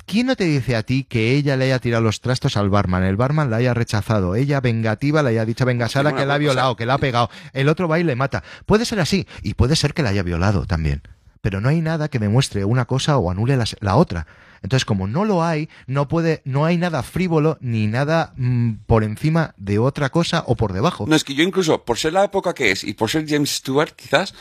¿Quién 0.07 0.27
no 0.27 0.37
te 0.37 0.45
dice 0.45 0.77
a 0.77 0.83
ti 0.83 1.05
que 1.05 1.33
ella 1.33 1.57
le 1.57 1.65
haya 1.65 1.79
tirado 1.79 2.03
los 2.03 2.21
trastos 2.21 2.59
al 2.59 2.69
barman? 2.69 3.05
El 3.05 3.17
barman 3.17 3.49
la 3.49 3.57
haya 3.57 3.73
rechazado. 3.73 4.35
Ella, 4.35 4.61
vengativa, 4.61 5.23
le 5.23 5.31
haya 5.31 5.47
dicho 5.47 5.65
venga, 5.65 5.89
Sara, 5.89 6.15
que 6.15 6.27
la 6.27 6.35
ha 6.35 6.39
violado, 6.39 6.77
que 6.77 6.85
la 6.85 6.95
ha 6.95 6.99
pegado. 6.99 7.31
El 7.55 7.71
otro 7.71 7.89
va 7.89 7.99
y 7.99 8.05
le 8.05 8.15
mata. 8.15 8.43
Puede 8.67 8.85
ser 8.85 9.01
así. 9.01 9.27
Y 9.43 9.55
puede 9.55 9.77
ser 9.77 9.95
que 9.95 10.03
la 10.03 10.11
haya 10.11 10.23
violado 10.23 10.67
también. 10.67 11.01
Pero 11.41 11.63
no 11.63 11.71
hay 11.71 11.81
nada 11.81 12.09
que 12.09 12.19
demuestre 12.19 12.67
una 12.67 12.85
cosa 12.85 13.17
o 13.17 13.31
anule 13.31 13.59
la 13.81 13.97
otra. 13.97 14.27
Entonces, 14.65 14.87
como 14.87 15.07
no 15.07 15.27
lo 15.27 15.45
hay, 15.45 15.69
no 15.87 16.09
puede, 16.09 16.41
no 16.47 16.65
hay 16.65 16.79
nada 16.79 17.03
frívolo 17.03 17.59
ni 17.61 17.87
nada 17.87 18.33
mm, 18.37 18.77
por 18.87 19.05
encima 19.05 19.55
de 19.59 19.79
otra 19.79 20.09
cosa 20.09 20.43
o 20.47 20.57
por 20.57 20.73
debajo. 20.73 21.05
No, 21.07 21.15
es 21.15 21.23
que 21.23 21.35
yo 21.35 21.43
incluso, 21.43 21.85
por 21.85 21.99
ser 21.99 22.15
la 22.15 22.25
época 22.25 22.55
que 22.55 22.71
es 22.71 22.83
y 22.83 22.95
por 22.95 23.11
ser 23.11 23.29
James 23.29 23.51
Stewart, 23.51 23.91
quizás, 23.95 24.35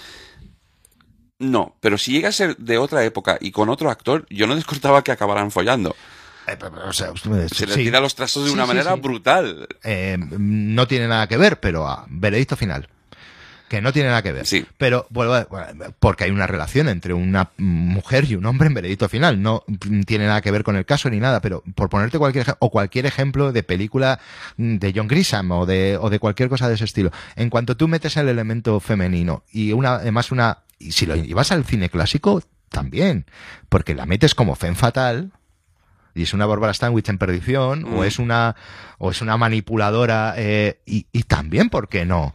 no, 1.40 1.76
pero 1.82 1.98
si 1.98 2.14
llega 2.14 2.30
a 2.30 2.32
ser 2.32 2.56
de 2.56 2.78
otra 2.78 3.04
época 3.04 3.38
y 3.42 3.52
con 3.52 3.68
otro 3.68 3.90
actor, 3.92 4.26
yo 4.30 4.48
no 4.48 4.56
descortaba 4.56 5.04
que 5.04 5.12
acabaran 5.12 5.52
follando. 5.52 5.94
Eh, 6.48 7.48
se 7.54 7.68
le 7.68 7.76
tira 7.76 8.00
los 8.00 8.16
trastos 8.16 8.46
de 8.46 8.52
una 8.52 8.66
manera 8.66 8.96
brutal. 8.96 9.68
Eh, 9.84 10.18
no 10.18 10.88
tiene 10.88 11.10
nada 11.10 11.28
que 11.28 11.36
ver, 11.36 11.60
pero 11.60 11.86
a 11.86 12.06
veredicto 12.08 12.56
final 12.56 12.88
que 13.74 13.82
no 13.82 13.92
tiene 13.92 14.10
nada 14.10 14.22
que 14.22 14.32
ver. 14.32 14.46
Sí. 14.46 14.68
Pero, 14.78 15.08
bueno, 15.10 15.48
porque 16.00 16.26
hay 16.26 16.30
una 16.30 16.46
relación 16.46 16.88
entre 16.90 17.16
una 17.16 17.50
mujer 17.58 18.26
y 18.30 18.36
un 18.36 18.46
hombre 18.46 18.68
en 18.68 18.76
veredicto 18.76 19.10
final. 19.10 19.42
No 19.42 19.64
tiene 20.06 20.28
nada 20.28 20.42
que 20.42 20.52
ver 20.52 20.64
con 20.64 20.76
el 20.76 20.86
caso 20.86 21.10
ni 21.10 21.20
nada, 21.20 21.42
pero 21.42 21.64
por 21.74 21.90
ponerte 21.90 22.20
cualquier 22.20 22.56
o 22.60 22.70
cualquier 22.70 23.08
ejemplo 23.08 23.52
de 23.52 23.64
película 23.64 24.20
de 24.58 24.94
John 24.96 25.08
Grisham 25.08 25.50
o 25.50 25.66
de, 25.66 25.98
o 26.00 26.12
de 26.12 26.20
cualquier 26.20 26.50
cosa 26.50 26.68
de 26.68 26.76
ese 26.76 26.86
estilo. 26.86 27.10
En 27.36 27.50
cuanto 27.50 27.76
tú 27.76 27.88
metes 27.88 28.16
el 28.16 28.30
elemento 28.30 28.80
femenino 28.80 29.44
y 29.52 29.74
una, 29.74 29.96
además 29.96 30.32
una, 30.32 30.60
y 30.78 30.92
si 30.92 31.08
lo 31.08 31.16
llevas 31.16 31.52
al 31.52 31.66
cine 31.66 31.90
clásico, 31.90 32.44
también, 32.70 33.26
porque 33.70 33.96
la 33.96 34.06
metes 34.06 34.36
como 34.36 34.54
fen 34.54 34.76
fatal, 34.76 35.32
y 36.14 36.22
es 36.22 36.36
una 36.36 36.46
Bárbara 36.46 36.76
Stanwyck 36.76 37.10
en 37.10 37.18
perdición, 37.18 37.86
o 37.86 38.02
mm. 38.02 38.04
es 38.04 38.20
una, 38.20 38.56
o 39.00 39.10
es 39.10 39.24
una 39.24 39.36
manipuladora, 39.36 40.36
eh, 40.38 40.80
y, 40.86 41.08
y 41.12 41.24
también, 41.24 41.72
¿por 41.72 41.90
qué 41.90 42.06
no? 42.06 42.34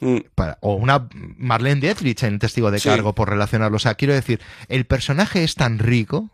Mm. 0.00 0.18
o 0.60 0.74
una 0.74 1.08
Marlene 1.12 1.80
Dietrich 1.80 2.22
en 2.22 2.38
Testigo 2.38 2.70
de 2.70 2.80
Cargo 2.80 3.14
por 3.14 3.28
relacionarlo. 3.28 3.76
O 3.76 3.80
sea, 3.80 3.94
quiero 3.94 4.14
decir, 4.14 4.40
el 4.68 4.86
personaje 4.86 5.42
es 5.42 5.54
tan 5.56 5.78
rico 5.78 6.30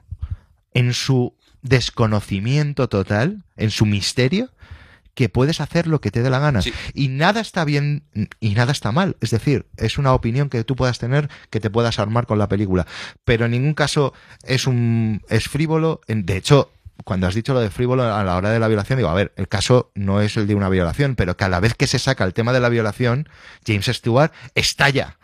en 0.74 0.92
su 0.92 1.34
desconocimiento 1.62 2.88
total, 2.88 3.44
en 3.56 3.70
su 3.70 3.86
misterio, 3.86 4.50
que 5.14 5.28
puedes 5.28 5.60
hacer 5.60 5.86
lo 5.86 6.00
que 6.00 6.10
te 6.10 6.22
dé 6.22 6.28
la 6.28 6.40
gana. 6.40 6.60
Y 6.92 7.08
nada 7.08 7.40
está 7.40 7.64
bien 7.64 8.02
y 8.40 8.54
nada 8.54 8.72
está 8.72 8.92
mal. 8.92 9.16
Es 9.20 9.30
decir, 9.30 9.66
es 9.76 9.96
una 9.96 10.12
opinión 10.12 10.50
que 10.50 10.64
tú 10.64 10.76
puedas 10.76 10.98
tener, 10.98 11.30
que 11.50 11.60
te 11.60 11.70
puedas 11.70 11.98
armar 11.98 12.26
con 12.26 12.38
la 12.38 12.48
película. 12.48 12.86
Pero 13.24 13.46
en 13.46 13.52
ningún 13.52 13.74
caso 13.74 14.12
es 14.42 14.66
un 14.66 15.22
es 15.28 15.48
frívolo. 15.48 16.00
De 16.06 16.36
hecho, 16.36 16.73
cuando 17.04 17.26
has 17.26 17.34
dicho 17.34 17.52
lo 17.54 17.60
de 17.60 17.70
frívolo 17.70 18.02
a 18.02 18.22
la 18.22 18.36
hora 18.36 18.50
de 18.50 18.58
la 18.58 18.68
violación, 18.68 18.98
digo, 18.98 19.08
a 19.08 19.14
ver, 19.14 19.32
el 19.36 19.48
caso 19.48 19.90
no 19.94 20.20
es 20.20 20.36
el 20.36 20.46
de 20.46 20.54
una 20.54 20.68
violación, 20.68 21.16
pero 21.16 21.36
cada 21.36 21.60
vez 21.60 21.74
que 21.74 21.86
se 21.86 21.98
saca 21.98 22.24
el 22.24 22.34
tema 22.34 22.52
de 22.52 22.60
la 22.60 22.68
violación, 22.68 23.28
James 23.66 23.86
Stewart 23.86 24.32
estalla. 24.54 25.18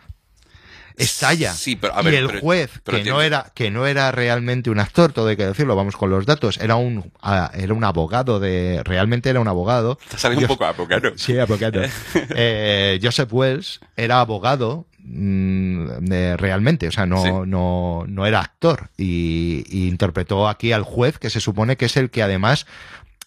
Estalla. 1.03 1.53
Sí, 1.53 1.75
pero 1.75 1.93
a 1.95 2.01
ver, 2.01 2.13
y 2.13 2.17
el 2.17 2.27
pero- 2.27 2.39
juez, 2.41 2.71
pero 2.83 2.97
que 2.97 3.03
tiene- 3.03 3.17
no 3.17 3.21
era 3.23 3.51
que 3.53 3.71
no 3.71 3.85
era 3.87 4.11
realmente 4.11 4.69
un 4.69 4.79
actor, 4.79 5.11
todo 5.13 5.27
hay 5.27 5.37
que 5.37 5.45
decirlo, 5.45 5.75
vamos 5.75 5.95
con 5.97 6.09
los 6.09 6.25
datos, 6.25 6.57
era 6.59 6.75
un 6.75 7.11
ah, 7.21 7.51
era 7.53 7.73
un 7.73 7.83
abogado 7.83 8.39
de 8.39 8.81
realmente 8.83 9.29
era 9.29 9.39
un 9.39 9.47
abogado. 9.47 9.97
Sale 10.15 10.37
un 10.37 10.45
poco 10.47 10.65
abogado. 10.65 11.11
Sí, 11.17 11.37
abogado. 11.37 11.81
Eh, 12.15 12.99
Joseph 13.01 13.31
Wells 13.33 13.79
era 13.95 14.19
abogado 14.21 14.87
mm, 14.99 15.87
de- 16.01 16.37
realmente, 16.37 16.87
o 16.87 16.91
sea, 16.91 17.05
no, 17.05 17.23
Sí. 17.23 17.29
no, 17.47 18.05
no 18.07 18.25
era 18.25 18.39
actor 18.41 18.89
y, 18.97 19.63
y 19.69 19.87
interpretó 19.87 20.47
aquí 20.47 20.71
al 20.71 20.83
juez 20.83 21.17
que 21.17 21.29
se 21.29 21.39
supone 21.39 21.75
que 21.77 21.85
es 21.85 21.97
el 21.97 22.09
que 22.09 22.21
además 22.23 22.65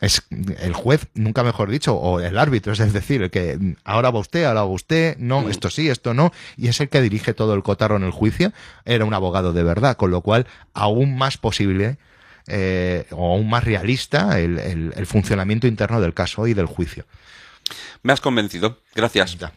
es 0.04 0.22
el 0.60 0.72
juez, 0.74 1.06
nunca 1.14 1.42
mejor 1.42 1.70
dicho, 1.70 1.94
o 1.94 2.20
el 2.20 2.38
árbitro, 2.38 2.72
es 2.72 2.92
decir, 2.92 3.22
el 3.22 3.30
que 3.30 3.58
ahora 3.84 4.10
va 4.10 4.20
usted, 4.20 4.44
ahora 4.44 4.60
va 4.62 4.66
usted, 4.70 5.16
no, 5.18 5.42
Mm. 5.42 5.50
esto 5.50 5.70
sí, 5.70 5.88
esto 5.88 6.14
no, 6.14 6.32
y 6.56 6.68
es 6.68 6.80
el 6.80 6.88
que 6.88 7.00
dirige 7.00 7.34
todo 7.34 7.54
el 7.54 7.62
cotarro 7.62 7.96
en 7.96 8.04
el 8.04 8.10
juicio, 8.10 8.52
era 8.84 9.04
un 9.04 9.14
abogado 9.14 9.52
de 9.52 9.62
verdad, 9.62 9.96
con 9.96 10.10
lo 10.10 10.20
cual 10.20 10.46
aún 10.72 11.16
más 11.16 11.36
posible 11.38 11.96
eh, 12.46 13.06
o 13.10 13.32
aún 13.34 13.48
más 13.48 13.64
realista 13.64 14.38
el, 14.38 14.58
el- 14.58 14.92
el 14.96 15.06
funcionamiento 15.06 15.66
interno 15.66 16.00
del 16.02 16.12
caso 16.12 16.46
y 16.46 16.52
del 16.52 16.66
juicio. 16.66 17.06
Me 18.02 18.12
has 18.12 18.20
convencido. 18.20 18.80
Gracias. 18.94 19.38
Ya. 19.38 19.50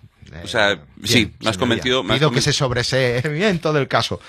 O 0.44 0.48
sea, 0.48 0.72
Eh, 0.72 0.80
sí, 1.04 1.34
me 1.42 1.50
has 1.50 1.58
convencido. 1.58 2.02
Me 2.04 2.14
has 2.14 2.20
Pido 2.20 2.32
que 2.32 2.40
se 2.42 2.54
sobresee 2.54 3.22
bien 3.28 3.60
todo 3.60 3.78
el 3.78 3.90
caso. 3.90 4.22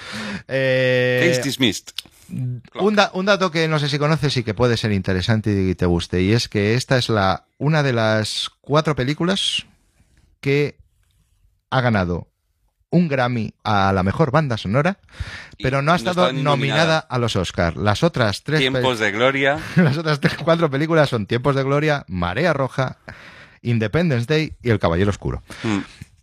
Eh, 0.48 1.24
Case 1.28 1.42
dismissed. 1.42 1.90
Un, 2.30 2.94
da- 2.96 3.10
un 3.14 3.26
dato 3.26 3.50
que 3.50 3.68
no 3.68 3.78
sé 3.78 3.88
si 3.88 3.98
conoces 3.98 4.36
y 4.36 4.42
que 4.42 4.54
puede 4.54 4.76
ser 4.76 4.92
interesante 4.92 5.50
y 5.70 5.74
te 5.74 5.86
guste, 5.86 6.22
y 6.22 6.32
es 6.32 6.48
que 6.48 6.74
esta 6.74 6.96
es 6.98 7.08
la 7.08 7.44
una 7.58 7.82
de 7.82 7.92
las 7.92 8.50
cuatro 8.60 8.94
películas 8.94 9.66
que 10.40 10.76
ha 11.70 11.80
ganado 11.80 12.28
un 12.90 13.08
Grammy 13.08 13.52
a 13.64 13.92
la 13.92 14.02
mejor 14.02 14.30
banda 14.30 14.56
sonora, 14.56 14.98
pero 15.62 15.82
no 15.82 15.92
ha 15.92 15.96
estado 15.96 16.32
nominada. 16.32 16.42
nominada. 16.56 16.98
a 17.00 17.18
los 17.18 17.36
Oscars. 17.36 17.76
Las 17.76 18.02
otras 18.02 18.42
tres 18.44 18.60
Tiempos 18.60 18.98
de 18.98 19.10
gloria. 19.12 19.58
las 19.76 19.98
otras 19.98 20.20
tres, 20.20 20.34
cuatro 20.42 20.70
películas 20.70 21.10
son 21.10 21.26
Tiempos 21.26 21.54
de 21.54 21.64
Gloria, 21.64 22.04
Marea 22.08 22.54
Roja, 22.54 22.96
Independence 23.60 24.24
Day 24.26 24.54
y 24.62 24.70
El 24.70 24.78
Caballero 24.78 25.10
Oscuro. 25.10 25.42
Mm. 25.64 25.78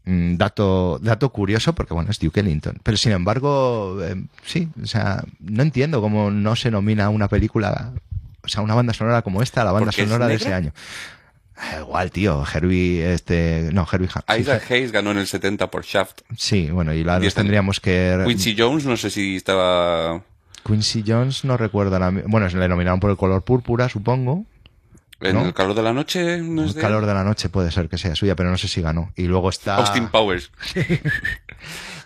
Mm, 0.05 0.37
dato, 0.37 0.99
dato 1.01 1.29
curioso 1.29 1.73
porque 1.73 1.93
bueno, 1.93 2.11
es 2.11 2.19
Duke 2.19 2.39
Ellington. 2.39 2.79
Pero 2.83 2.95
sin 2.95 3.11
embargo, 3.11 3.97
eh, 4.03 4.15
sí, 4.43 4.69
o 4.81 4.85
sea, 4.85 5.23
no 5.39 5.63
entiendo 5.63 5.99
cómo 5.99 6.29
no 6.29 6.55
se 6.55 6.69
nomina 6.69 7.09
una 7.09 7.27
película, 7.27 7.91
o 8.43 8.47
sea, 8.47 8.61
una 8.61 8.75
banda 8.75 8.93
sonora 8.93 9.23
como 9.23 9.41
esta, 9.41 9.63
la 9.63 9.71
banda 9.71 9.87
¿Porque 9.87 10.03
es 10.03 10.07
sonora 10.07 10.27
de 10.27 10.35
ese 10.35 10.53
año. 10.53 10.73
Eh, 11.57 11.79
Igual, 11.79 12.11
tío, 12.11 12.43
Herbie, 12.53 13.13
este, 13.13 13.69
no, 13.73 13.87
Herbie 13.91 14.09
sí, 14.09 14.41
Isaac 14.41 14.69
Hayes 14.69 14.91
ganó 14.91 15.11
en 15.11 15.17
el 15.17 15.27
70 15.27 15.71
por 15.71 15.83
Shaft. 15.83 16.21
Sí, 16.37 16.69
bueno, 16.69 16.93
y 16.93 17.03
la 17.03 17.19
Y 17.21 17.25
este- 17.27 17.39
tendríamos 17.41 17.79
que... 17.79 18.21
Quincy 18.27 18.55
Jones, 18.57 18.85
no 18.85 18.97
sé 18.97 19.09
si 19.09 19.37
estaba 19.37 20.21
Quincy 20.65 21.03
Jones 21.07 21.45
no 21.45 21.57
recuerdo 21.57 21.97
la... 21.97 22.09
Bueno, 22.09 22.49
se 22.49 22.57
le 22.57 22.67
nominaron 22.67 22.99
por 22.99 23.09
el 23.09 23.17
color 23.17 23.43
púrpura, 23.43 23.87
supongo. 23.87 24.45
En 25.25 25.35
¿No? 25.35 25.45
el 25.45 25.53
calor 25.53 25.73
de 25.75 25.81
la 25.83 25.93
noche. 25.93 26.37
¿no 26.37 26.63
es 26.63 26.69
El 26.69 26.75
de 26.75 26.81
calor 26.81 27.05
de 27.05 27.13
la 27.13 27.23
noche 27.23 27.49
puede 27.49 27.71
ser 27.71 27.89
que 27.89 27.97
sea 27.97 28.15
suya, 28.15 28.35
pero 28.35 28.49
no 28.49 28.57
sé 28.57 28.67
si 28.67 28.81
ganó. 28.81 29.11
Y 29.15 29.23
luego 29.23 29.49
está... 29.49 29.75
Austin 29.77 30.07
Powers. 30.07 30.51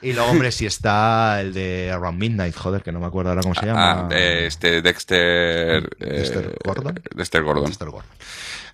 Y 0.02 0.14
luego, 0.14 0.30
hombre, 0.32 0.54
si 0.54 0.66
está 0.66 1.42
el 1.42 1.54
de 1.54 1.92
Around 1.92 2.18
Midnight, 2.18 2.56
joder, 2.56 2.82
que 2.82 2.94
no 2.94 3.02
me 3.02 3.08
acuerdo 3.08 3.32
ahora 3.32 3.42
cómo 3.42 3.54
se 3.54 3.66
llama. 3.66 4.08
Ah, 4.10 4.16
este 4.16 4.82
Dexter. 4.82 5.90
eh, 6.00 6.06
Dexter 6.16 6.58
Gordon. 6.64 7.02
Dexter 7.14 7.44
Gordon. 7.44 7.66
Dexter 7.66 7.90
Gordon. 7.90 8.10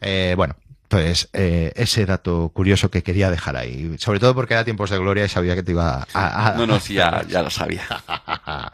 Eh, 0.01 0.35
bueno, 0.38 0.56
pues 0.88 1.27
eh, 1.33 1.72
ese 1.75 2.06
dato 2.06 2.49
curioso 2.53 2.91
que 2.91 3.01
quería 3.01 3.32
dejar 3.32 3.56
ahí. 3.57 3.95
Sobre 3.98 4.19
todo 4.19 4.35
porque 4.35 4.53
era 4.53 4.64
tiempos 4.65 4.91
de 4.91 4.99
gloria 4.99 5.25
y 5.25 5.30
sabía 5.30 5.56
que 5.56 5.64
te 5.64 5.72
iba 5.72 6.06
a... 6.14 6.49
a- 6.49 6.57
No, 6.57 6.67
no, 6.67 6.80
sí, 6.80 6.93
ya, 6.93 7.24
ya 7.27 7.41
lo 7.41 7.49
sabía. 7.49 7.82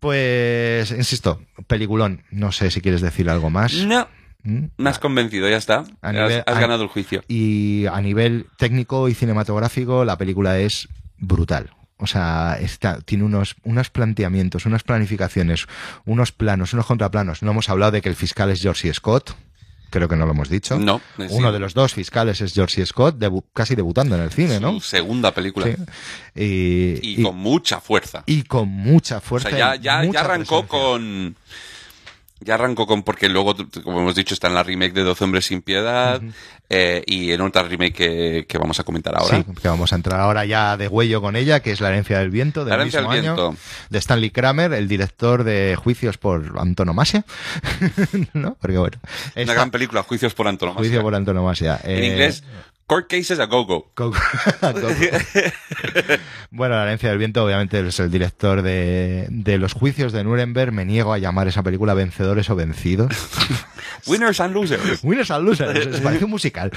Pues, 0.00 0.90
insisto, 0.90 1.40
peliculón. 1.66 2.24
No 2.30 2.52
sé 2.52 2.70
si 2.70 2.82
quieres 2.82 3.00
decir 3.00 3.30
algo 3.30 3.48
más. 3.48 3.72
No. 3.72 4.06
Me 4.44 4.90
has 4.90 4.98
convencido, 4.98 5.48
ya 5.48 5.56
está. 5.56 5.84
Has, 6.02 6.12
nivel- 6.14 6.42
has 6.46 6.56
a- 6.56 6.60
ganado 6.60 6.82
el 6.84 6.88
juicio. 6.88 7.22
Y 7.28 7.86
a 7.86 8.00
nivel 8.00 8.46
técnico 8.58 9.08
y 9.08 9.14
cinematográfico, 9.14 10.04
la 10.04 10.18
película 10.18 10.58
es 10.58 10.88
brutal. 11.18 11.70
O 11.96 12.06
sea, 12.06 12.58
está, 12.60 13.00
tiene 13.00 13.24
unos, 13.24 13.56
unos 13.62 13.88
planteamientos, 13.88 14.66
unas 14.66 14.82
planificaciones, 14.82 15.66
unos 16.04 16.32
planos, 16.32 16.72
unos 16.74 16.86
contraplanos. 16.86 17.42
No 17.42 17.52
hemos 17.52 17.68
hablado 17.70 17.92
de 17.92 18.02
que 18.02 18.08
el 18.08 18.16
fiscal 18.16 18.50
es 18.50 18.60
George 18.60 18.88
C. 18.88 18.94
Scott. 18.94 19.34
Creo 19.90 20.08
que 20.08 20.16
no 20.16 20.26
lo 20.26 20.32
hemos 20.32 20.48
dicho. 20.48 20.76
No, 20.76 20.96
eh, 21.18 21.28
sí. 21.28 21.34
Uno 21.36 21.52
de 21.52 21.60
los 21.60 21.72
dos 21.72 21.94
fiscales 21.94 22.40
es 22.40 22.52
George 22.52 22.74
C. 22.74 22.86
Scott, 22.86 23.16
debu- 23.16 23.44
casi 23.54 23.76
debutando 23.76 24.16
en 24.16 24.22
el 24.22 24.30
cine, 24.32 24.58
¿no? 24.58 24.80
Segunda 24.80 25.32
película. 25.32 25.66
Sí. 25.66 25.76
Y, 26.34 26.44
Y, 27.00 27.20
y- 27.20 27.22
con 27.22 27.36
mucha 27.36 27.80
fuerza. 27.80 28.24
y 28.26 28.42
con 28.42 28.68
mucha 28.68 29.18
O 29.18 29.20
fuerza. 29.20 29.50
sea, 29.50 29.76
ya, 29.76 29.76
ya, 29.76 30.10
ya 30.12 30.20
arrancó 30.20 30.66
presencia. 30.66 30.68
con. 30.68 31.36
Ya 32.44 32.54
arrancó 32.54 32.86
con. 32.86 33.02
Porque 33.02 33.28
luego, 33.28 33.54
como 33.82 34.00
hemos 34.00 34.14
dicho, 34.14 34.34
está 34.34 34.48
en 34.48 34.54
la 34.54 34.62
remake 34.62 34.92
de 34.92 35.02
12 35.02 35.24
Hombres 35.24 35.46
sin 35.46 35.62
Piedad. 35.62 36.20
eh, 36.68 37.02
y 37.06 37.30
en 37.32 37.40
otra 37.40 37.62
remake 37.62 37.92
que, 37.94 38.46
que 38.48 38.58
vamos 38.58 38.78
a 38.80 38.84
comentar 38.84 39.14
ahora. 39.16 39.36
Sí, 39.38 39.44
que 39.62 39.68
vamos 39.68 39.92
a 39.92 39.96
entrar 39.96 40.20
ahora 40.20 40.44
ya 40.44 40.76
de 40.76 40.88
huello 40.88 41.20
con 41.20 41.36
ella, 41.36 41.60
que 41.60 41.72
es 41.72 41.80
La 41.80 41.88
herencia 41.88 42.18
del 42.18 42.30
viento, 42.30 42.60
del 42.64 42.70
La 42.70 42.74
herencia 42.76 43.00
mismo 43.00 43.12
del 43.14 43.20
año, 43.24 43.34
viento. 43.34 43.56
de 43.90 43.98
Stanley 43.98 44.30
Kramer, 44.30 44.72
el 44.72 44.88
director 44.88 45.44
de 45.44 45.76
Juicios 45.76 46.18
por 46.18 46.54
antonomasia, 46.58 47.24
¿no? 48.32 48.56
Porque 48.60 48.78
bueno, 48.78 48.98
Una 49.02 49.42
esta- 49.42 49.54
gran 49.54 49.70
película, 49.70 50.02
Juicios 50.02 50.34
por 50.34 50.48
Antonomasia. 50.48 50.80
Juicio 50.80 51.02
por 51.02 51.14
antonomasia. 51.14 51.80
En 51.84 52.02
Eh, 52.02 52.06
inglés, 52.08 52.44
Court 52.86 53.08
Cases 53.08 53.38
a 53.40 53.46
Go-Go. 53.46 53.90
Bueno, 56.50 56.76
La 56.76 56.84
herencia 56.84 57.08
del 57.08 57.18
viento 57.18 57.44
obviamente 57.44 57.80
es 57.86 57.98
el 57.98 58.10
director 58.10 58.62
de, 58.62 59.26
de 59.30 59.58
los 59.58 59.72
juicios 59.72 60.12
de 60.12 60.22
Nuremberg. 60.22 60.72
Me 60.72 60.84
niego 60.84 61.12
a 61.12 61.18
llamar 61.18 61.48
esa 61.48 61.62
película 61.62 61.94
Vencedores 61.94 62.48
o 62.50 62.56
Vencidos. 62.56 63.12
Winners 64.06 64.38
and 64.40 64.54
Losers. 64.54 65.02
Winners 65.02 65.30
and 65.30 65.44
Losers, 65.46 65.86
es- 65.86 66.00
parece 66.00 66.24
un 66.26 66.30
musical. 66.30 66.70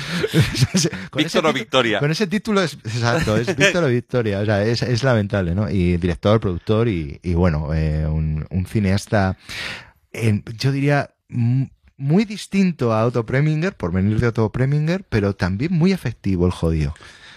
Víctor 1.16 1.45
o 1.45 1.53
Victoria. 1.53 2.00
Con 2.00 2.10
ese 2.11 2.26
título 2.27 2.61
es 2.61 2.74
exacto, 2.86 3.36
es 3.38 3.56
Víctor 3.56 3.84
o 3.84 3.88
Victoria, 3.88 4.40
o 4.40 4.45
sea, 4.45 4.64
es, 4.64 4.82
es 4.82 5.03
lamentable, 5.03 5.53
¿no? 5.53 5.69
Y 5.69 5.98
director, 5.98 6.40
productor 6.40 6.88
y, 6.88 7.19
y 7.22 7.34
bueno, 7.34 7.74
eh, 7.74 8.08
un, 8.08 8.45
un 8.50 8.66
cineasta, 8.66 9.38
en- 10.14 10.44
yo 10.58 10.72
diría, 10.72 11.11
m- 11.30 11.69
muy 11.98 12.26
distinto 12.26 12.93
a 12.93 13.06
Otto 13.06 13.26
Preminger, 13.26 13.76
por 13.76 13.92
venir 13.92 14.19
de 14.19 14.27
Otto 14.27 14.51
Preminger, 14.51 15.03
pero 15.09 15.35
también 15.35 15.74
muy 15.74 15.92
efectivo 15.92 16.45
el 16.45 16.51
jodido. 16.51 16.93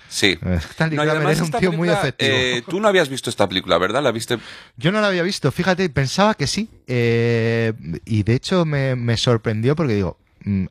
Sí. 0.09 0.37
Eh, 0.45 0.59
Stanley 0.71 0.97
No, 0.97 1.05
y 1.05 1.07
Kramer 1.07 1.17
además 1.23 1.33
era 1.37 1.43
un 1.43 1.47
esta 1.47 1.59
tío 1.61 1.73
muy 1.73 1.89
efectivo. 1.89 2.31
eh, 2.35 2.63
tú 2.69 2.81
no 2.81 2.89
habías 2.89 3.09
visto 3.09 3.31
esta 3.31 3.49
película, 3.49 3.79
¿verdad? 3.79 4.03
¿La 4.03 4.11
viste? 4.11 4.39
Yo 4.77 4.91
no 4.93 5.01
la 5.01 5.07
había 5.07 5.23
visto, 5.23 5.51
fíjate, 5.53 5.89
pensaba 5.89 6.35
que 6.35 6.47
sí. 6.47 6.69
eh, 6.89 7.73
y 8.05 8.23
de 8.25 8.35
hecho 8.35 8.65
me, 8.65 8.97
me 8.97 9.17
sorprendió 9.17 9.77
porque 9.77 9.95
digo, 9.95 10.19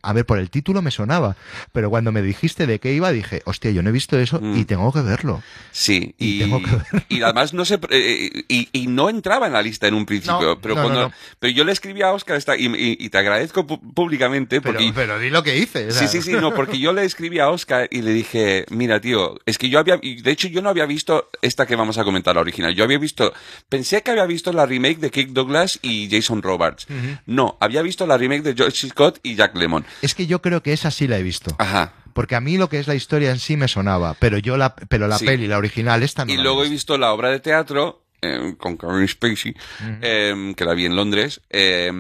a 0.01 0.13
ver, 0.13 0.25
por 0.25 0.39
el 0.39 0.49
título 0.49 0.81
me 0.81 0.91
sonaba, 0.91 1.35
pero 1.71 1.89
cuando 1.89 2.11
me 2.11 2.21
dijiste 2.21 2.65
de 2.67 2.79
qué 2.79 2.93
iba, 2.93 3.11
dije, 3.11 3.41
hostia, 3.45 3.71
yo 3.71 3.81
no 3.83 3.89
he 3.89 3.91
visto 3.93 4.17
eso 4.19 4.39
Mm. 4.41 4.57
y 4.57 4.65
tengo 4.65 4.91
que 4.93 5.01
verlo. 5.01 5.41
Sí. 5.71 6.15
Y 6.17 6.29
Y, 6.35 6.39
tengo 6.39 6.61
que 6.61 6.71
verlo. 6.71 7.01
y 7.09 7.21
además 7.21 7.53
no 7.53 7.65
sé, 7.65 7.79
eh, 7.89 8.43
y, 8.47 8.69
y 8.71 8.87
no 8.87 9.09
entraba 9.09 9.47
en 9.47 9.53
la 9.53 9.61
lista 9.61 9.87
en 9.87 9.93
un 9.93 10.05
principio, 10.05 10.41
No, 10.41 10.61
pero 10.61 10.75
no, 10.75 10.81
cuando, 10.83 11.01
no. 11.09 11.13
pero 11.39 11.53
yo 11.53 11.63
le 11.63 11.71
escribí 11.71 12.01
a 12.01 12.11
Oscar 12.11 12.37
esta, 12.37 12.55
y, 12.57 13.09
te 13.09 13.17
agradezco 13.17 13.65
públicamente 13.65 14.61
Pero, 14.61 14.73
porque 14.75 14.91
pero 14.93 15.19
di 15.19 15.29
lo 15.29 15.43
que 15.43 15.57
hice. 15.57 15.87
o 15.87 15.91
Sí, 15.91 15.99
sea. 15.99 16.07
sí, 16.07 16.21
sí, 16.21 16.31
no, 16.33 16.53
porque 16.53 16.79
yo 16.79 16.93
le 16.93 17.03
escribí 17.03 17.39
a 17.39 17.49
Oscar 17.49 17.87
y 17.91 18.01
le 18.01 18.11
dije, 18.13 18.65
mira, 18.69 18.99
tío, 19.01 19.39
es 19.45 19.57
que 19.57 19.69
yo 19.69 19.79
había, 19.79 19.99
y 20.01 20.21
de 20.21 20.31
hecho 20.31 20.47
yo 20.47 20.61
no 20.61 20.69
había 20.69 20.85
visto 20.85 21.29
esta 21.41 21.65
que 21.65 21.75
vamos 21.75 21.97
a 21.97 22.03
comentar, 22.03 22.35
la 22.35 22.41
original. 22.41 22.73
Yo 22.75 22.83
había 22.83 22.97
visto, 22.97 23.33
pensé 23.67 24.01
que 24.01 24.11
había 24.11 24.25
visto 24.25 24.51
la 24.53 24.65
remake 24.65 24.99
de 24.99 25.09
Kirk 25.11 25.29
Douglas 25.29 25.79
y 25.81 26.07
Jason 26.09 26.41
Roberts. 26.41 26.87
No, 27.25 27.57
había 27.59 27.81
visto 27.81 28.05
la 28.07 28.17
remake 28.17 28.43
de 28.43 28.53
George. 28.55 28.87
Scott 28.89 29.19
y 29.23 29.35
Jack 29.35 29.53
Es 30.01 30.15
que 30.15 30.27
yo 30.27 30.41
creo 30.41 30.61
que 30.63 30.73
esa 30.73 30.91
sí 30.91 31.07
la 31.07 31.17
he 31.17 31.23
visto. 31.23 31.55
Ajá. 31.59 31.93
Porque 32.13 32.35
a 32.35 32.41
mí 32.41 32.57
lo 32.57 32.69
que 32.69 32.79
es 32.79 32.87
la 32.87 32.95
historia 32.95 33.29
en 33.31 33.39
sí 33.39 33.55
me 33.57 33.67
sonaba, 33.67 34.15
pero 34.19 34.37
yo 34.39 34.57
la, 34.57 34.75
pero 34.75 35.07
la 35.07 35.17
Sí. 35.19 35.25
peli, 35.25 35.47
la 35.47 35.57
original, 35.57 36.03
esta 36.03 36.25
no 36.25 36.33
y 36.33 36.37
la 36.37 36.43
luego 36.43 36.63
he 36.65 36.69
visto. 36.69 36.97
la 36.97 37.11
obra 37.13 37.29
de 37.29 37.39
teatro 37.39 38.03
eh, 38.21 38.55
con 38.57 38.75
Karen 38.77 39.07
Spacey, 39.07 39.55
eh, 40.01 40.53
que 40.57 40.65
la 40.65 40.73
vi 40.73 40.85
en 40.85 40.95
Londres, 40.95 41.39
eh, 41.49 41.91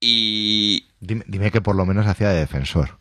y 0.00 0.86
Dime, 1.00 1.24
dime 1.28 1.50
que 1.50 1.60
por 1.60 1.76
lo 1.76 1.86
menos 1.86 2.06
hacía 2.06 2.30
de 2.30 2.40
defensor. 2.40 2.98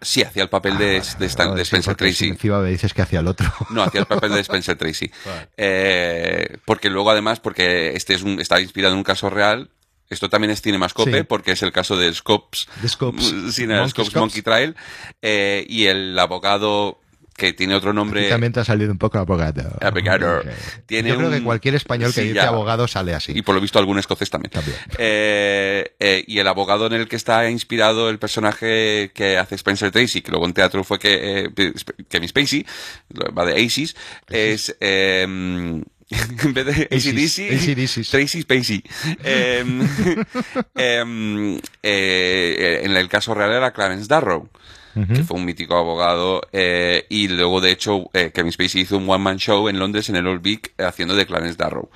sí, 0.00 0.22
hacía 0.22 0.42
el 0.44 0.48
papel 0.48 0.78
de, 0.78 1.02
de 1.18 1.26
Stan- 1.26 1.54
de 1.54 1.60
Ah, 1.62 1.64
Sí, 1.64 1.76
Spencer 1.76 1.92
si 1.92 1.96
Tracy. 1.96 2.28
encima 2.28 2.58
me 2.60 2.70
dices 2.70 2.92
que 2.94 3.02
hacía 3.02 3.20
el 3.20 3.26
otro. 3.28 3.52
No, 3.70 3.82
hacía 3.82 4.00
el 4.00 4.06
papel 4.06 4.32
de 4.32 4.40
Spencer 4.40 4.76
Tracy. 4.76 5.10
Vale. 5.26 5.48
Eh, 5.56 6.56
porque 6.64 6.88
luego, 6.90 7.10
además, 7.10 7.38
porque 7.40 7.94
este 7.94 8.14
es 8.14 8.22
un, 8.22 8.40
está 8.40 8.60
inspirado 8.60 8.94
en 8.94 8.98
un 8.98 9.04
caso 9.04 9.28
real. 9.30 9.70
Esto 10.10 10.28
también 10.28 10.50
es 10.50 10.60
Cinemascope, 10.60 11.18
Sí. 11.18 11.22
porque 11.24 11.52
es 11.52 11.62
el 11.62 11.72
caso 11.72 11.96
de 11.96 12.12
Scopes. 12.12 12.66
De 12.82 12.88
Scopes. 12.88 13.32
Monkey 13.32 13.88
Scopes. 13.88 14.14
Monkey 14.16 14.42
Trial. 14.42 14.76
Eh, 15.22 15.64
y 15.68 15.86
el 15.86 16.18
abogado 16.18 16.98
que 17.36 17.54
tiene 17.54 17.74
otro 17.74 17.94
nombre. 17.94 18.28
También 18.28 18.52
te 18.52 18.60
ha 18.60 18.64
salido 18.64 18.92
un 18.92 18.98
poco 18.98 19.16
abogado. 19.16 19.62
Abogado. 19.80 20.42
Tiene 20.86 21.08
Yo 21.08 21.16
creo 21.16 21.28
un- 21.28 21.34
que 21.34 21.42
cualquier 21.42 21.74
español 21.74 22.12
que 22.12 22.20
Sí, 22.20 22.26
dice 22.28 22.34
ya. 22.34 22.48
abogado 22.48 22.86
sale 22.86 23.14
así. 23.14 23.32
Y 23.34 23.40
por 23.40 23.54
lo 23.54 23.62
visto 23.62 23.78
algún 23.78 23.98
escocés 23.98 24.28
también. 24.28 24.50
También. 24.50 24.76
Eh, 24.98 25.94
eh, 25.98 26.22
y 26.26 26.38
el 26.38 26.46
abogado 26.48 26.84
en 26.86 26.92
el 26.92 27.08
que 27.08 27.16
está 27.16 27.48
inspirado 27.48 28.10
el 28.10 28.18
personaje 28.18 29.10
que 29.14 29.38
hace 29.38 29.54
Spencer 29.54 29.90
Tracy, 29.90 30.20
que 30.20 30.30
luego 30.32 30.44
en 30.44 30.52
teatro 30.52 30.84
fue 30.84 30.98
que, 30.98 31.44
eh, 31.56 31.72
Kevin 32.10 32.28
Spacey, 32.28 32.66
va 33.38 33.46
de 33.46 33.64
Aces, 33.64 33.96
es... 34.28 34.76
en 36.44 36.54
vez 36.54 36.66
de 36.66 36.88
ACDC. 36.90 38.10
Tracy 38.10 38.42
Spacey. 38.42 38.82
Eh, 39.22 39.64
em, 40.74 41.58
eh, 41.82 42.80
en 42.82 42.96
el 42.96 43.08
caso 43.08 43.34
real 43.34 43.52
era 43.52 43.72
Clarence 43.72 44.06
Darrow 44.06 44.48
que 44.94 45.22
fue 45.22 45.38
un 45.38 45.44
mítico 45.44 45.76
abogado, 45.76 46.42
eh, 46.52 47.06
y 47.08 47.28
luego, 47.28 47.60
de 47.60 47.70
hecho, 47.70 48.10
eh, 48.12 48.32
Kevin 48.34 48.52
Spacey 48.52 48.82
hizo 48.82 48.96
un 48.96 49.08
one-man 49.08 49.38
show 49.38 49.68
en 49.68 49.78
Londres, 49.78 50.08
en 50.08 50.16
el 50.16 50.26
Old 50.26 50.42
Vic, 50.42 50.72
haciendo 50.78 51.14
de 51.14 51.26
Clarence 51.26 51.56
Darrow. 51.56 51.90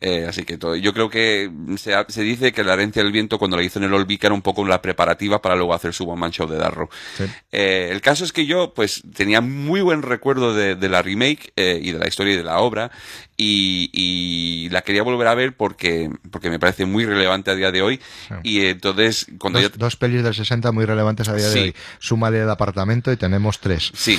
Eh, 0.00 0.26
así 0.28 0.44
que 0.44 0.58
todo. 0.58 0.76
Yo 0.76 0.92
creo 0.94 1.10
que 1.10 1.50
se, 1.76 1.92
se 2.08 2.22
dice 2.22 2.52
que 2.52 2.62
la 2.64 2.74
herencia 2.74 3.02
del 3.02 3.12
viento, 3.12 3.38
cuando 3.38 3.56
la 3.56 3.62
hizo 3.62 3.78
en 3.78 3.84
el 3.86 3.94
Old 3.94 4.06
Vic, 4.06 4.22
era 4.24 4.34
un 4.34 4.42
poco 4.42 4.64
la 4.66 4.80
preparativa 4.80 5.42
para 5.42 5.56
luego 5.56 5.74
hacer 5.74 5.92
su 5.94 6.04
one-man 6.08 6.30
show 6.30 6.48
de 6.48 6.56
Darrow. 6.58 6.88
Sí. 7.16 7.24
Eh, 7.52 7.88
el 7.90 8.00
caso 8.00 8.24
es 8.24 8.32
que 8.32 8.46
yo, 8.46 8.72
pues, 8.74 9.02
tenía 9.16 9.40
muy 9.40 9.80
buen 9.80 10.02
recuerdo 10.02 10.54
de, 10.54 10.74
de 10.76 10.88
la 10.88 11.02
remake 11.02 11.52
eh, 11.56 11.80
y 11.82 11.92
de 11.92 11.98
la 11.98 12.06
historia 12.08 12.34
y 12.34 12.36
de 12.36 12.44
la 12.44 12.58
obra, 12.60 12.90
y, 13.36 13.90
y 13.92 14.68
la 14.70 14.82
quería 14.82 15.02
volver 15.02 15.28
a 15.28 15.34
ver 15.34 15.56
porque, 15.56 16.10
porque 16.30 16.50
me 16.50 16.58
parece 16.58 16.86
muy 16.86 17.04
relevante 17.04 17.50
a 17.50 17.54
día 17.54 17.70
de 17.70 17.82
hoy. 17.82 18.00
Y 18.42 18.66
entonces, 18.66 19.26
cuando 19.38 19.60
Dos, 19.60 19.70
yo 19.72 19.78
dos 19.78 19.96
pelis 19.96 20.22
del 20.22 20.34
60 20.34 20.72
muy 20.72 20.84
relevantes 20.84 21.28
a 21.28 21.34
día 21.34 21.48
Sí. 21.48 21.54
de 21.58 21.64
hoy. 21.66 21.74
Súmale 21.98 22.40
el 22.42 22.50
apartamento 22.50 23.12
y 23.12 23.16
tenemos 23.16 23.60
tres. 23.60 23.92
Sí. 23.94 24.18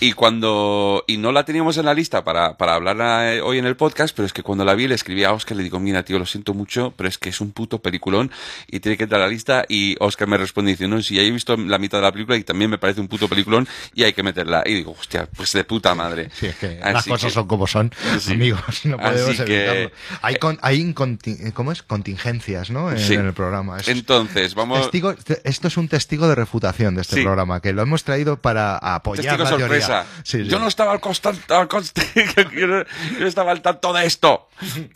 Y 0.00 0.12
cuando, 0.12 1.02
y 1.08 1.16
no 1.16 1.32
la 1.32 1.44
teníamos 1.44 1.76
en 1.76 1.84
la 1.84 1.94
lista 1.94 2.22
para, 2.22 2.56
para 2.56 2.74
hablarla 2.74 3.34
eh, 3.34 3.40
hoy 3.40 3.58
en 3.58 3.66
el 3.66 3.74
podcast, 3.76 4.14
pero 4.14 4.26
es 4.26 4.32
que 4.32 4.42
cuando 4.44 4.64
la 4.64 4.74
vi 4.74 4.86
le 4.86 4.94
escribí 5.08 5.24
a 5.24 5.32
Oscar, 5.32 5.56
le 5.56 5.62
digo, 5.62 5.80
mira 5.80 6.02
tío, 6.02 6.18
lo 6.18 6.26
siento 6.26 6.52
mucho, 6.52 6.92
pero 6.94 7.08
es 7.08 7.16
que 7.16 7.30
es 7.30 7.40
un 7.40 7.52
puto 7.52 7.78
peliculón 7.80 8.30
y 8.66 8.80
tiene 8.80 8.98
que 8.98 9.04
entrar 9.04 9.22
a 9.22 9.24
la 9.24 9.30
lista 9.30 9.64
y 9.66 9.96
Oscar 10.00 10.28
me 10.28 10.36
responde 10.36 10.72
diciendo, 10.72 10.96
no, 10.96 11.02
si 11.02 11.14
ya 11.14 11.22
he 11.22 11.30
visto 11.30 11.56
la 11.56 11.78
mitad 11.78 11.96
de 11.98 12.02
la 12.02 12.12
película 12.12 12.36
y 12.36 12.44
también 12.44 12.70
me 12.70 12.76
parece 12.76 13.00
un 13.00 13.08
puto 13.08 13.26
peliculón 13.26 13.66
y 13.94 14.02
hay 14.04 14.12
que 14.12 14.22
meterla. 14.22 14.62
Y 14.66 14.74
digo, 14.74 14.94
hostia, 15.00 15.26
pues 15.34 15.50
de 15.54 15.64
puta 15.64 15.94
madre. 15.94 16.28
Sí, 16.34 16.44
es 16.48 16.56
que 16.56 16.78
Así 16.82 16.92
las 16.92 17.06
cosas 17.06 17.28
que- 17.28 17.34
son 17.34 17.46
como 17.48 17.66
son, 17.66 17.90
Sí. 18.20 18.34
amigos, 18.34 18.84
no 18.84 18.98
podemos 18.98 19.30
Así 19.30 19.44
que- 19.46 19.64
evitarlo. 19.66 19.90
Hay, 20.20 20.36
con- 20.36 20.58
hay 20.60 20.82
inconti- 20.82 21.52
¿cómo 21.54 21.72
es? 21.72 21.82
contingencias, 21.82 22.68
¿no? 22.70 22.90
En, 22.92 22.98
Sí. 22.98 23.14
en 23.14 23.24
el 23.24 23.32
programa. 23.32 23.78
Es- 23.78 23.88
Entonces, 23.88 24.54
vamos... 24.54 24.90
testigo- 24.90 25.14
te- 25.14 25.40
esto 25.44 25.68
es 25.68 25.78
un 25.78 25.88
testigo 25.88 26.28
de 26.28 26.34
refutación 26.34 26.94
de 26.96 27.00
este 27.00 27.16
Sí. 27.16 27.22
programa, 27.22 27.60
que 27.62 27.72
lo 27.72 27.80
hemos 27.80 28.04
traído 28.04 28.36
para 28.42 28.76
apoyar 28.76 29.24
Testigo 29.38 29.44
la 29.44 29.50
sorpresa. 29.58 30.06
teoría. 30.30 30.50
Yo 30.50 30.58
no 30.58 30.68
estaba 30.68 30.92
al 30.92 31.00
constante, 31.00 31.54
al 31.54 31.66
const- 31.66 31.94
yo, 32.52 32.66
no, 32.66 32.82
yo 32.82 33.20
no 33.20 33.26
estaba 33.26 33.52
al 33.52 33.62
tanto 33.62 33.94
de 33.94 34.04
esto. 34.04 34.44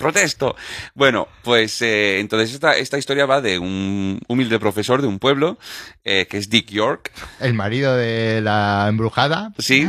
Protesto. 0.03 0.57
Bueno, 0.95 1.29
pues 1.43 1.81
eh, 1.81 2.19
entonces 2.19 2.53
esta, 2.53 2.77
esta 2.77 2.99
historia 2.99 3.25
va 3.25 3.41
de 3.41 3.61
un 3.61 4.21
humilde 4.27 4.59
profesor 4.59 5.01
de 5.01 5.07
un 5.07 5.21
pueblo 5.21 5.59
eh, 6.05 6.27
que 6.29 6.39
es 6.39 6.51
Dick 6.51 6.71
York, 6.71 7.13
El 7.39 7.55
marido 7.55 7.97
de 7.97 8.41
la 8.41 8.87
embrujada. 8.89 9.53
sí, 9.59 9.89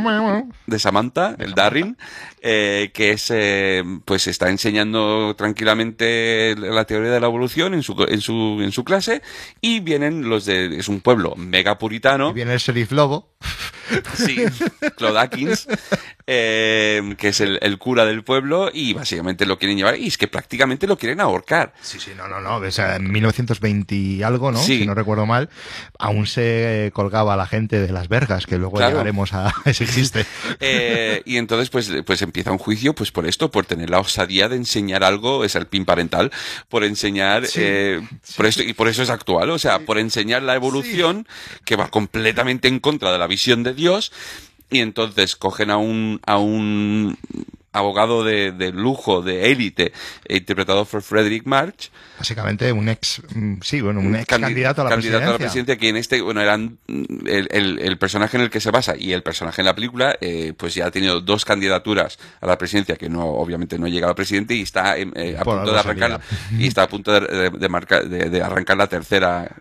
de 0.67 0.79
Samantha, 0.79 1.35
el 1.39 1.55
Darrin, 1.55 1.97
eh, 2.45 2.91
que 2.93 3.11
es 3.11 3.31
eh, 3.33 3.83
pues 4.03 4.27
está 4.27 4.49
enseñando 4.49 5.33
tranquilamente 5.37 6.55
la 6.57 6.83
teoría 6.83 7.09
de 7.09 7.19
la 7.21 7.27
evolución 7.27 7.73
en 7.73 7.83
su 7.83 7.95
en 8.07 8.19
su 8.19 8.59
en 8.61 8.73
su 8.73 8.83
clase 8.83 9.21
y 9.61 9.79
vienen 9.79 10.27
los 10.27 10.43
de 10.45 10.77
es 10.77 10.89
un 10.89 10.99
pueblo 10.99 11.35
mega 11.37 11.77
puritano. 11.79 12.31
Y 12.31 12.33
viene 12.33 12.53
el 12.53 12.59
sheriff 12.59 12.91
lobo. 12.91 13.29
Sí, 14.15 14.37
Claude 14.97 15.19
Atkins, 15.19 15.67
eh, 16.25 17.15
que 17.17 17.27
es 17.29 17.41
el, 17.41 17.59
el 17.61 17.77
cura 17.77 18.05
del 18.05 18.23
pueblo, 18.23 18.69
y 18.73 18.93
básicamente 18.93 19.45
lo 19.45 19.59
quieren 19.59 19.77
llevar, 19.77 19.97
y 19.97 20.07
es 20.07 20.17
que 20.17 20.29
prácticamente 20.29 20.87
lo 20.87 20.97
quieren 20.97 21.19
ahorcar. 21.19 21.73
Sí, 21.81 21.99
sí, 21.99 22.11
no, 22.15 22.27
no, 22.29 22.39
no. 22.39 22.57
O 22.65 22.71
sea, 22.71 22.95
en 22.95 23.11
1920 23.11 23.93
y 23.95 24.23
algo, 24.23 24.51
¿no? 24.53 24.57
Sí. 24.57 24.79
Si 24.79 24.85
no 24.85 24.95
recuerdo 24.95 25.25
mal, 25.25 25.49
aún 25.99 26.25
se 26.27 26.91
colgaba 26.93 27.35
la 27.35 27.45
gente 27.45 27.79
de 27.81 27.91
las 27.91 28.07
vergas, 28.07 28.45
que 28.47 28.57
luego 28.57 28.77
Claro. 28.77 28.91
llegaremos 28.91 29.33
a 29.33 29.53
ese 29.65 29.85
chiste. 29.85 30.25
Y 31.25 31.35
entonces, 31.37 31.69
pues, 31.69 31.91
pues 32.05 32.21
empieza 32.33 32.51
un 32.51 32.57
juicio, 32.57 32.95
pues 32.95 33.11
por 33.11 33.27
esto, 33.27 33.51
por 33.51 33.67
tener 33.67 33.91
la 33.91 33.99
osadía 33.99 34.49
de 34.49 34.55
enseñar 34.55 35.03
algo, 35.03 35.43
es 35.43 35.53
el 35.53 35.67
pin 35.67 35.85
parental, 35.85 36.31
por 36.67 36.83
enseñar, 36.83 37.45
Sí. 37.45 37.59
eh, 37.61 38.01
por 38.35 38.47
esto, 38.47 38.63
y 38.63 38.73
por 38.73 38.87
eso 38.87 39.03
es 39.03 39.11
actual, 39.11 39.51
o 39.51 39.59
sea, 39.59 39.85
por 39.85 39.99
enseñar 39.99 40.41
la 40.41 40.55
evolución, 40.55 41.27
que 41.63 41.75
va 41.75 41.89
completamente 41.89 42.67
en 42.67 42.79
contra 42.79 43.11
de 43.11 43.19
la 43.19 43.27
visión 43.27 43.61
de 43.61 43.75
Dios, 43.75 44.11
y 44.71 44.79
entonces 44.79 45.35
cogen 45.35 45.69
a 45.69 45.77
un, 45.77 46.21
a 46.25 46.39
un 46.39 47.19
abogado 47.73 48.23
de, 48.23 48.51
de 48.51 48.71
lujo, 48.71 49.21
de 49.21 49.51
élite, 49.51 49.91
eh, 50.25 50.37
interpretado 50.37 50.85
por 50.85 51.01
Frederick 51.01 51.45
March, 51.45 51.91
Básicamente 52.17 52.71
un 52.71 52.87
ex, 52.87 53.21
mm, 53.35 53.55
sí, 53.61 53.81
bueno, 53.81 53.99
un 53.99 54.15
ex 54.15 54.27
Candi- 54.27 54.41
candidato 54.41 54.81
a 54.81 54.83
la 54.85 54.89
presidencia. 54.91 55.35
presidencia, 55.37 55.77
que 55.77 55.89
en 55.89 55.97
este, 55.97 56.21
bueno, 56.21 56.39
eran 56.41 56.77
mm, 56.87 57.03
el, 57.27 57.47
el- 57.51 57.79
el 57.79 57.97
personaje 57.97 58.37
en 58.37 58.43
el 58.43 58.49
que 58.49 58.59
se 58.61 58.71
basa 58.71 58.95
y 58.97 59.11
el 59.11 59.23
personaje 59.23 59.61
en 59.61 59.65
la 59.65 59.75
película, 59.75 60.15
eh, 60.21 60.53
pues 60.55 60.75
ya 60.75 60.85
ha 60.85 60.91
tenido 60.91 61.19
dos 61.19 61.43
candidaturas 61.43 62.17
a 62.39 62.45
la 62.47 62.57
presidencia, 62.57 62.95
que 62.95 63.09
no, 63.09 63.25
obviamente 63.25 63.77
no 63.79 63.87
llega 63.87 64.07
al 64.07 64.15
presidente 64.15 64.53
y 64.55 64.61
está 64.61 64.97
eh, 64.97 65.35
a 65.37 65.43
Por 65.43 65.57
punto 65.57 65.73
de 65.73 65.79
arrancar, 65.79 66.21
y 66.57 66.67
está 66.67 66.83
a 66.83 66.87
punto 66.87 67.11
de, 67.11 67.21
de- 67.21 67.49
de 67.49 67.69
marcar- 67.69 68.07
de- 68.07 68.29
de 68.29 68.41
arrancar 68.41 68.77
la 68.77 68.87
tercera. 68.87 69.51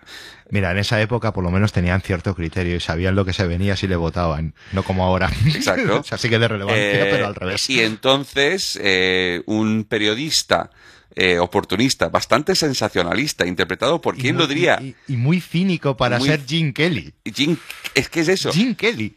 Mira, 0.53 0.71
en 0.71 0.79
esa 0.79 1.01
época 1.01 1.33
por 1.33 1.43
lo 1.43 1.51
menos 1.51 1.73
tenían 1.73 2.01
cierto 2.03 2.35
criterio 2.35 2.77
y 2.77 2.81
sabían 2.81 3.15
lo 3.17 3.25
que 3.25 3.33
se 3.33 3.47
venía 3.47 3.75
si 3.75 3.89
le 3.89 3.97
votaban, 3.97 4.55
no 4.73 4.83
como 4.85 5.03
ahora. 5.05 5.29
Exacto. 5.47 6.01
o 6.01 6.05
sea, 6.05 6.19
sí 6.19 6.29
que 6.29 6.39
de 6.39 6.47
relevancia, 6.47 7.07
Eh, 7.07 7.09
pero 7.11 7.27
al 7.27 7.35
revés. 7.35 7.69
Y 7.71 7.81
entonces, 7.81 8.79
eh, 8.83 9.43
un 9.47 9.85
periodista 9.89 10.71
eh, 11.15 11.39
oportunista, 11.39 12.09
bastante 12.09 12.55
sensacionalista, 12.55 13.47
interpretado 13.47 14.01
por, 14.01 14.17
¿quién 14.17 14.35
muy- 14.37 14.43
lo 14.45 14.47
diría? 14.49 14.79
Y, 14.81 14.95
y 15.09 15.17
muy 15.17 15.41
cínico 15.41 15.97
para 15.97 16.19
Muy- 16.19 16.29
ser 16.29 16.41
Jim 16.47 16.73
Kelly. 16.73 17.13
Jim, 17.35 17.57
es 17.95 18.09
que 18.09 18.21
es 18.21 18.29
eso. 18.29 18.53
Jim 18.53 18.75
Kelly. 18.75 19.15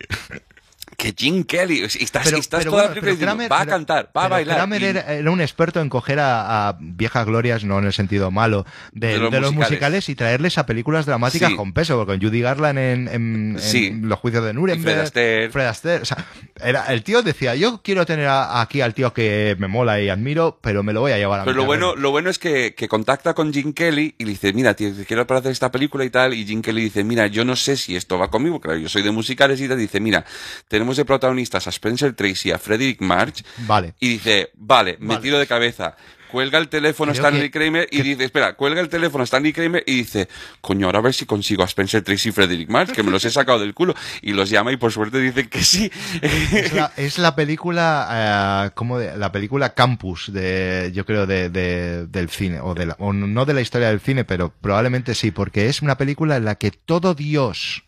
Que 0.97 1.13
Jim 1.17 1.43
Kelly, 1.43 1.81
estás, 1.83 2.23
Pero, 2.25 2.37
estás 2.37 2.59
pero 2.59 2.71
toda 2.71 2.87
bueno, 2.87 3.01
pero 3.01 3.17
Kramer- 3.17 3.51
va 3.51 3.61
a 3.61 3.65
cantar, 3.65 4.09
va 4.15 4.25
a 4.25 4.27
bailar. 4.29 4.57
Kramer 4.57 4.81
y- 4.81 4.85
era, 4.85 5.01
era 5.13 5.31
un 5.31 5.41
experto 5.41 5.81
en 5.81 5.89
coger 5.89 6.19
a, 6.19 6.69
a 6.69 6.77
viejas 6.79 7.25
glorias, 7.25 7.63
no 7.63 7.79
en 7.79 7.85
el 7.85 7.93
sentido 7.93 8.31
malo, 8.31 8.65
de, 8.93 9.07
De 9.07 9.13
de 9.13 9.19
los 9.19 9.41
los, 9.41 9.53
musicales. 9.53 10.09
y 10.09 10.15
traerles 10.15 10.57
a 10.57 10.65
películas 10.65 11.05
dramáticas 11.05 11.49
Sí. 11.51 11.55
con 11.55 11.73
peso, 11.73 11.95
porque 11.97 12.13
con 12.19 12.21
Judy 12.21 12.41
Garland 12.41 12.79
en, 12.79 13.07
en- 13.07 13.51
en 13.55 13.59
Sí. 13.59 13.91
los 14.01 14.19
juicios 14.19 14.43
de 14.45 14.53
Nuremberg, 14.53 14.83
Fred 14.95 14.99
Astaire. 15.03 15.49
Fred 15.49 15.65
Astaire, 15.67 16.01
o 16.01 16.05
sea, 16.05 16.25
era, 16.63 16.85
el 16.93 17.03
tío 17.03 17.21
decía, 17.21 17.55
yo 17.55 17.81
quiero 17.83 18.05
tener 18.05 18.27
a- 18.27 18.61
aquí 18.61 18.81
al 18.81 18.93
tío 18.93 19.13
que 19.13 19.55
me 19.59 19.67
mola 19.67 19.99
y 20.01 20.09
admiro, 20.09 20.59
pero 20.61 20.83
me 20.83 20.93
lo 20.93 21.01
voy 21.01 21.11
a 21.11 21.17
llevar 21.17 21.41
a 21.41 21.43
Pero 21.45 21.55
mi 21.55 21.61
lo 21.61 21.65
bueno, 21.65 21.87
terreno". 21.89 22.01
lo 22.01 22.11
bueno 22.11 22.29
es 22.29 22.39
que, 22.39 22.73
que 22.75 22.87
contacta 22.87 23.33
con 23.33 23.53
Jim 23.53 23.73
Kelly 23.73 24.15
y 24.17 24.23
le 24.25 24.31
dice, 24.31 24.53
mira, 24.53 24.73
tío, 24.75 24.91
quiero 25.07 25.25
para 25.27 25.39
hacer 25.39 25.51
esta 25.51 25.71
película 25.71 26.03
y 26.05 26.09
tal. 26.09 26.33
Y 26.33 26.45
Jim 26.45 26.61
Kelly 26.61 26.83
dice, 26.83 27.03
mira, 27.03 27.27
yo 27.27 27.43
no 27.45 27.55
sé 27.55 27.77
si 27.77 27.95
esto 27.95 28.17
va 28.17 28.29
conmigo, 28.29 28.59
claro, 28.61 28.77
yo 28.79 28.89
soy 28.89 29.01
de 29.01 29.11
musicales 29.11 29.59
y 29.61 29.67
tal. 29.67 29.77
Dice, 29.77 29.99
mira, 29.99 30.25
tenemos 30.67 30.84
de 30.97 31.05
protagonistas 31.05 31.67
a 31.67 31.69
Spencer 31.71 32.13
Tracy, 32.13 32.51
a 32.51 32.57
Frederick 32.59 33.01
March. 33.01 33.43
Vale. 33.67 33.93
Y 33.99 34.09
dice, 34.09 34.51
vale, 34.55 34.97
me 34.99 35.07
Vale. 35.15 35.21
tiro 35.21 35.39
de 35.39 35.47
cabeza. 35.47 35.95
Cuelga 36.31 36.57
el 36.57 36.67
teléfono 36.67 37.13
Creo 37.13 37.23
Stanley 37.23 37.49
que- 37.49 37.59
Kramer 37.59 37.87
y 37.91 38.01
dice, 38.01 38.25
espera, 38.25 38.55
cuelga 38.55 38.81
el 38.81 38.89
teléfono 38.89 39.23
Stanley 39.23 39.53
Kramer 39.53 39.83
y 39.87 39.95
dice, 39.97 40.27
coño, 40.59 40.87
ahora 40.87 40.99
a 40.99 41.01
ver 41.03 41.13
si 41.13 41.25
consigo 41.25 41.63
a 41.63 41.65
Spencer 41.65 42.01
Tracy 42.03 42.29
y 42.29 42.31
Frederick 42.33 42.67
March, 42.69 42.91
que 42.91 43.03
me 43.03 43.11
los 43.11 43.23
he 43.23 43.29
sacado 43.29 43.59
del 43.59 43.73
culo. 43.73 43.95
Y 44.21 44.33
los 44.33 44.49
llama 44.49 44.71
y 44.73 44.77
por 44.77 44.91
suerte 44.91 45.19
dicen 45.21 45.47
que 45.47 45.63
sí. 45.63 45.89
Es 46.21 46.73
la, 46.73 46.91
es 46.97 47.19
la 47.19 47.35
película, 47.35 48.65
eh, 48.67 48.71
como 48.75 48.97
de, 48.99 49.15
la 49.15 49.31
película 49.31 49.73
Campus 49.75 50.33
de, 50.33 50.91
yo 50.93 51.05
creo, 51.05 51.25
de, 51.25 51.49
de- 51.49 52.07
del 52.07 52.29
cine, 52.29 52.59
o, 52.59 52.73
de 52.73 52.87
la- 52.87 52.95
o 52.99 53.13
no 53.13 53.45
de 53.45 53.53
la 53.53 53.61
historia 53.61 53.87
del 53.89 54.01
cine, 54.01 54.25
pero 54.25 54.49
probablemente 54.59 55.15
sí, 55.15 55.31
porque 55.31 55.67
es 55.69 55.81
una 55.81 55.95
película 55.97 56.35
en 56.35 56.43
la 56.45 56.55
que 56.55 56.71
todo 56.71 57.13
Dios 57.13 57.85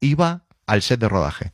iba 0.00 0.44
al 0.66 0.80
set 0.80 1.00
de 1.00 1.08
rodaje. 1.08 1.52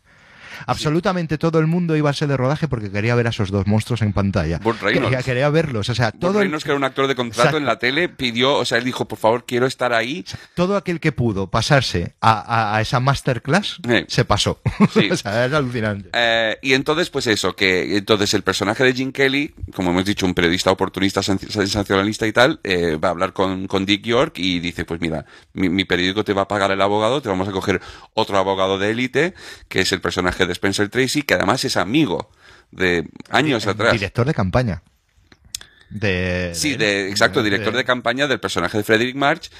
Absolutamente 0.66 1.38
todo 1.38 1.58
el 1.58 1.66
mundo 1.66 1.96
iba 1.96 2.08
al 2.08 2.14
set 2.14 2.28
de 2.28 2.36
rodaje 2.36 2.68
porque 2.68 2.90
quería 2.90 3.14
ver 3.14 3.26
a 3.26 3.30
esos 3.30 3.50
dos 3.50 3.66
monstruos 3.66 4.02
en 4.02 4.12
pantalla. 4.12 4.58
Burt 4.58 4.80
Reynolds. 4.82 5.08
Quería, 5.10 5.22
quería 5.22 5.50
verlos, 5.50 5.88
o 5.88 5.94
sea, 5.94 6.10
Burt 6.10 6.20
todo, 6.20 6.30
el- 6.32 6.38
Reynolds, 6.44 6.64
que 6.64 6.70
era 6.70 6.76
un 6.78 6.84
actor 6.84 7.06
de 7.06 7.14
contrato 7.14 7.56
en 7.56 7.66
la 7.66 7.78
tele, 7.78 8.08
pidió, 8.08 8.54
o 8.56 8.64
sea, 8.64 8.78
él 8.78 8.84
dijo, 8.84 9.06
por 9.06 9.18
favor, 9.18 9.44
quiero 9.46 9.66
estar 9.66 9.92
ahí. 9.92 10.24
todo 10.54 10.76
aquel 10.76 11.00
que 11.00 11.12
pudo 11.12 11.48
pasarse 11.50 12.14
a, 12.20 12.32
a- 12.72 12.76
a 12.76 12.80
esa 12.80 13.00
masterclass 13.00 13.78
se 14.08 14.24
pasó. 14.24 14.60
Sí. 14.92 15.08
o 15.12 15.16
sea, 15.16 15.46
es 15.46 15.52
alucinante. 15.52 16.10
Eh, 16.12 16.58
y 16.62 16.72
entonces, 16.74 17.10
pues 17.10 17.26
eso, 17.26 17.54
que 17.54 17.96
entonces 17.96 18.32
el 18.34 18.42
personaje 18.42 18.84
de 18.84 18.92
Jim 18.92 19.12
Kelly, 19.12 19.54
como 19.74 19.90
hemos 19.90 20.04
dicho, 20.04 20.26
un 20.26 20.34
periodista 20.34 20.70
oportunista, 20.70 21.20
sen- 21.20 21.38
sensacionalista 21.48 22.26
y 22.26 22.32
tal, 22.32 22.60
eh, 22.64 22.96
va 22.96 23.08
a 23.08 23.10
hablar 23.12 23.32
con, 23.32 23.66
con 23.66 23.84
Dick 23.86 24.02
York 24.04 24.38
y 24.38 24.60
dice, 24.60 24.84
pues 24.84 25.00
mira, 25.00 25.24
mi, 25.52 25.68
mi 25.68 25.84
periódico 25.84 26.24
te 26.24 26.32
va 26.32 26.42
a 26.42 26.48
pagar 26.48 26.70
el 26.70 26.80
abogado, 26.80 27.20
te 27.22 27.28
vamos 27.28 27.48
a 27.48 27.52
coger 27.52 27.80
otro 28.14 28.38
abogado 28.38 28.78
de 28.78 28.90
élite, 28.90 29.34
que 29.68 29.80
es 29.80 29.92
el 29.92 30.00
personaje 30.00 30.45
de 30.46 30.52
Spencer 30.52 30.88
Tracy, 30.88 31.22
que 31.22 31.34
además 31.34 31.64
es 31.64 31.76
amigo 31.76 32.30
de 32.70 33.08
años 33.30 33.64
El 33.64 33.70
atrás. 33.70 33.92
Director 33.92 34.26
de 34.26 34.34
campaña. 34.34 34.82
De, 35.88 36.50
Sí, 36.54 36.74
de, 36.76 37.08
exacto, 37.10 37.42
director 37.44 37.74
de 37.74 37.84
campaña 37.84 38.26
del 38.26 38.40
personaje 38.40 38.76
de 38.78 38.84
Frederick 38.84 39.14
March. 39.16 39.50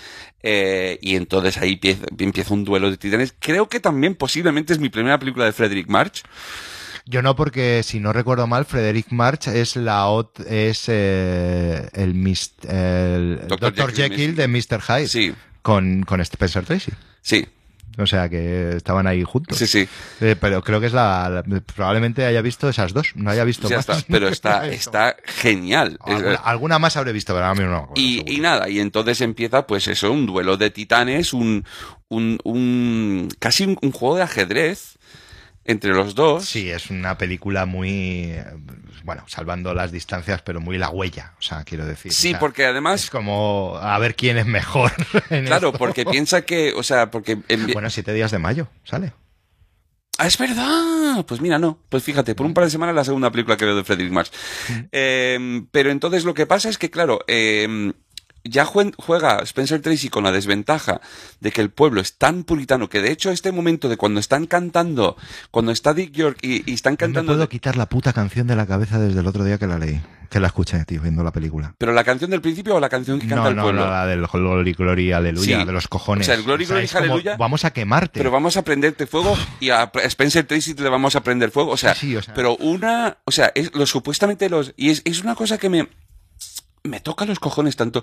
eh, 0.43 0.99
y 1.01 1.15
entonces 1.17 1.57
ahí 1.59 1.75
empieza, 1.75 2.05
empieza 2.19 2.53
un 2.55 2.65
duelo 2.65 2.91
de 2.91 2.97
titanes. 2.97 3.35
Creo 3.39 3.69
que 3.69 3.81
también 3.81 4.15
posiblemente 4.17 4.73
es 4.73 4.79
mi 4.81 4.89
primera 4.89 5.19
película 5.19 5.45
de 5.45 5.53
Frederick 5.53 5.89
March. 5.89 6.23
Yo 7.09 7.23
no, 7.23 7.37
porque 7.37 7.83
si 7.85 8.01
no 8.01 8.13
recuerdo 8.13 8.49
mal, 8.49 8.65
Frederick 8.65 9.13
March 9.13 9.47
es 9.47 9.77
la 9.77 10.07
ot- 10.09 10.45
es 10.49 10.87
eh, 10.89 11.89
el, 11.95 12.11
el 12.69 13.41
Dr. 13.47 13.73
Dr. 13.75 13.93
Jekyll 13.95 14.11
Jekyll 14.11 14.35
de 14.37 14.49
Mr. 14.49 14.83
Hyde 14.83 15.07
Sí, 15.09 15.33
con, 15.63 16.03
con 16.03 16.21
Spencer 16.21 16.65
Tracy. 16.65 16.91
sí, 17.23 17.47
O 17.99 18.07
sea 18.07 18.29
que 18.29 18.77
estaban 18.77 19.07
ahí 19.07 19.23
juntos. 19.25 19.57
sí, 19.57 19.67
sí. 19.67 19.89
Eh, 20.21 20.37
pero 20.39 20.63
creo 20.63 20.81
que 20.81 20.87
es 20.87 20.93
la, 20.93 21.43
la- 21.47 21.61
probablemente 21.61 22.27
haya 22.27 22.43
visto 22.43 22.69
esas 22.69 22.93
dos, 22.93 23.13
no 23.15 23.31
haya 23.31 23.43
visto 23.45 23.69
Ya 23.69 23.77
más. 23.77 23.89
está, 23.89 24.05
pero 24.11 24.29
está, 24.29 24.69
está 24.69 25.17
genial. 25.25 25.99
más. 26.07 26.17
Alguna, 26.17 26.35
alguna 26.37 26.79
más 26.79 26.97
habré 26.97 27.13
visto, 27.13 27.33
pero 27.33 27.47
a 27.47 27.55
mí 27.55 27.65
no. 27.65 27.91
Y, 27.95 28.17
seguro. 28.17 28.33
y 28.35 28.41
nada, 28.41 28.69
y 28.69 28.81
entonces 28.81 29.21
empieza 29.23 29.67
pues 29.67 29.89
eso, 29.89 30.13
un 30.13 30.27
duelo 30.27 30.57
de 30.59 30.71
titanes, 30.71 31.33
un, 31.33 31.65
un, 32.09 32.39
un 32.45 33.29
casi 33.39 33.65
un, 33.65 33.79
un 33.81 33.93
juego 33.93 34.17
de 34.17 34.23
ajedrez 34.25 34.99
entre 35.65 35.93
los 35.95 36.15
dos. 36.15 36.45
Sí, 36.45 36.71
es 36.71 36.91
una 36.91 37.17
película 37.19 37.65
muy, 37.67 37.91
eh, 38.25 38.45
bueno, 39.07 39.23
salvando 39.29 39.73
las 39.73 39.93
distancias, 39.93 40.43
pero 40.43 40.61
muy 40.61 40.79
la 40.79 40.91
huella, 40.91 41.33
o 41.39 41.43
sea, 41.43 41.63
quiero 41.63 41.87
decir. 41.87 42.13
Sí, 42.13 42.29
o 42.29 42.31
sea, 42.33 42.41
porque 42.41 42.67
además, 42.67 43.05
Es 43.05 43.11
como 43.11 43.79
a 43.81 43.97
ver 44.01 44.17
quién 44.17 44.37
es 44.37 44.47
mejor. 44.47 44.93
claro, 45.29 45.69
esto. 45.69 45.73
porque 45.79 46.05
piensa 46.05 46.43
que, 46.43 46.73
o 46.75 46.83
sea, 46.83 47.11
porque... 47.13 47.39
en- 47.49 47.73
Bueno, 47.73 47.89
siete 47.89 48.13
días 48.13 48.33
de 48.33 48.39
mayo, 48.39 48.67
sale. 48.85 49.13
Ah, 50.19 50.27
es 50.27 50.37
verdad. 50.39 51.25
Pues 51.27 51.41
mira, 51.41 51.59
no. 51.59 51.79
Pues 51.89 52.03
fíjate, 52.03 52.35
por 52.35 52.47
un 52.47 52.55
par 52.55 52.65
de 52.65 52.71
semanas 52.71 52.95
la 52.95 53.05
segunda 53.05 53.31
película 53.31 53.57
que 53.57 53.65
veo 53.67 53.77
de 53.77 53.85
Frederick 53.85 54.13
Marx. 54.13 54.33
Eh, 54.91 55.63
pero 55.71 55.91
entonces 55.91 56.25
lo 56.25 56.35
que 56.35 56.47
pasa 56.47 56.69
es 56.69 56.79
que, 56.79 56.91
claro, 56.91 57.21
eh, 57.29 57.93
ya 58.49 58.65
jue- 58.67 58.95
juega 58.97 59.39
Spencer 59.43 59.81
Tracy 59.83 60.09
con 60.09 60.25
la 60.25 60.33
desventaja 60.33 61.01
de 61.41 61.51
que 61.53 61.61
el 61.61 61.71
pueblo 61.71 62.01
es 62.01 62.17
tan 62.19 62.45
puritano 62.45 62.89
que 62.89 63.01
de 63.03 63.13
hecho 63.13 63.31
este 63.31 63.53
momento 63.53 63.89
de 63.89 63.97
cuando 63.97 64.21
están 64.21 64.47
cantando, 64.47 65.17
cuando 65.51 65.73
está 65.73 65.95
Dick 65.95 66.13
York 66.13 66.39
y, 66.43 66.69
y 66.71 66.75
están 66.75 66.95
No 66.95 66.99
cantando... 66.99 67.33
puedo 67.33 67.41
de- 67.43 67.49
quitar 67.49 67.77
la 67.77 67.87
puta 67.89 68.13
canción 68.13 68.47
de 68.47 68.57
la 68.57 68.67
cabeza 68.67 68.99
desde 68.99 69.21
el 69.21 69.27
otro 69.27 69.45
día 69.45 69.59
que 69.59 69.67
la 69.67 69.79
leí, 69.79 70.01
que 70.31 70.41
la 70.41 70.49
escuché, 70.49 70.85
tío, 70.85 71.01
viendo 71.03 71.23
la 71.23 71.33
película. 71.33 71.75
¿Pero 71.79 71.93
la 71.93 72.05
canción 72.05 72.31
del 72.31 72.41
principio 72.41 72.75
o 72.77 72.81
la 72.81 72.89
canción 72.89 73.19
que 73.21 73.27
canta 73.29 73.45
No, 73.45 73.49
el 73.51 73.57
no, 73.57 73.63
pueblo? 73.63 73.85
no, 73.85 73.91
la 73.91 74.07
del 74.07 74.27
Glory, 74.27 74.73
Glory, 74.73 75.13
Aleluya, 75.13 75.61
Sí. 75.61 75.65
de 75.67 75.73
los 75.73 75.89
cojones. 75.89 76.27
O 76.27 76.27
sea, 76.27 76.35
el 76.35 76.43
Glory, 76.43 76.65
Glory, 76.67 76.85
es 76.85 76.93
como, 76.93 77.05
Aleluya- 77.05 77.37
Vamos 77.37 77.65
a 77.65 77.73
quemarte. 77.73 78.19
Pero 78.19 78.31
vamos 78.31 78.57
a 78.57 78.63
prenderte 78.63 79.07
fuego 79.07 79.37
y 79.61 79.71
a 79.71 79.91
Spencer 80.05 80.45
Tracy 80.47 80.75
le 80.75 80.89
vamos 80.89 81.17
a 81.17 81.23
prender 81.23 81.51
fuego. 81.51 81.71
O 81.71 81.77
sea, 81.77 81.95
Sí, 81.95 82.09
sí, 82.09 82.17
o 82.17 82.23
sea. 82.23 82.35
pero 82.35 82.57
una, 82.57 83.19
o 83.25 83.31
sea, 83.31 83.53
es 83.55 83.75
lo 83.75 83.87
supuestamente 83.87 84.49
los 84.51 84.73
y 84.77 84.91
es, 84.91 85.03
es 85.05 85.21
una 85.23 85.35
cosa 85.35 85.59
que 85.59 85.69
me 85.69 85.89
me 86.87 87.01
toca 87.01 87.25
los 87.25 87.39
cojones 87.41 87.77
tanto. 87.77 88.03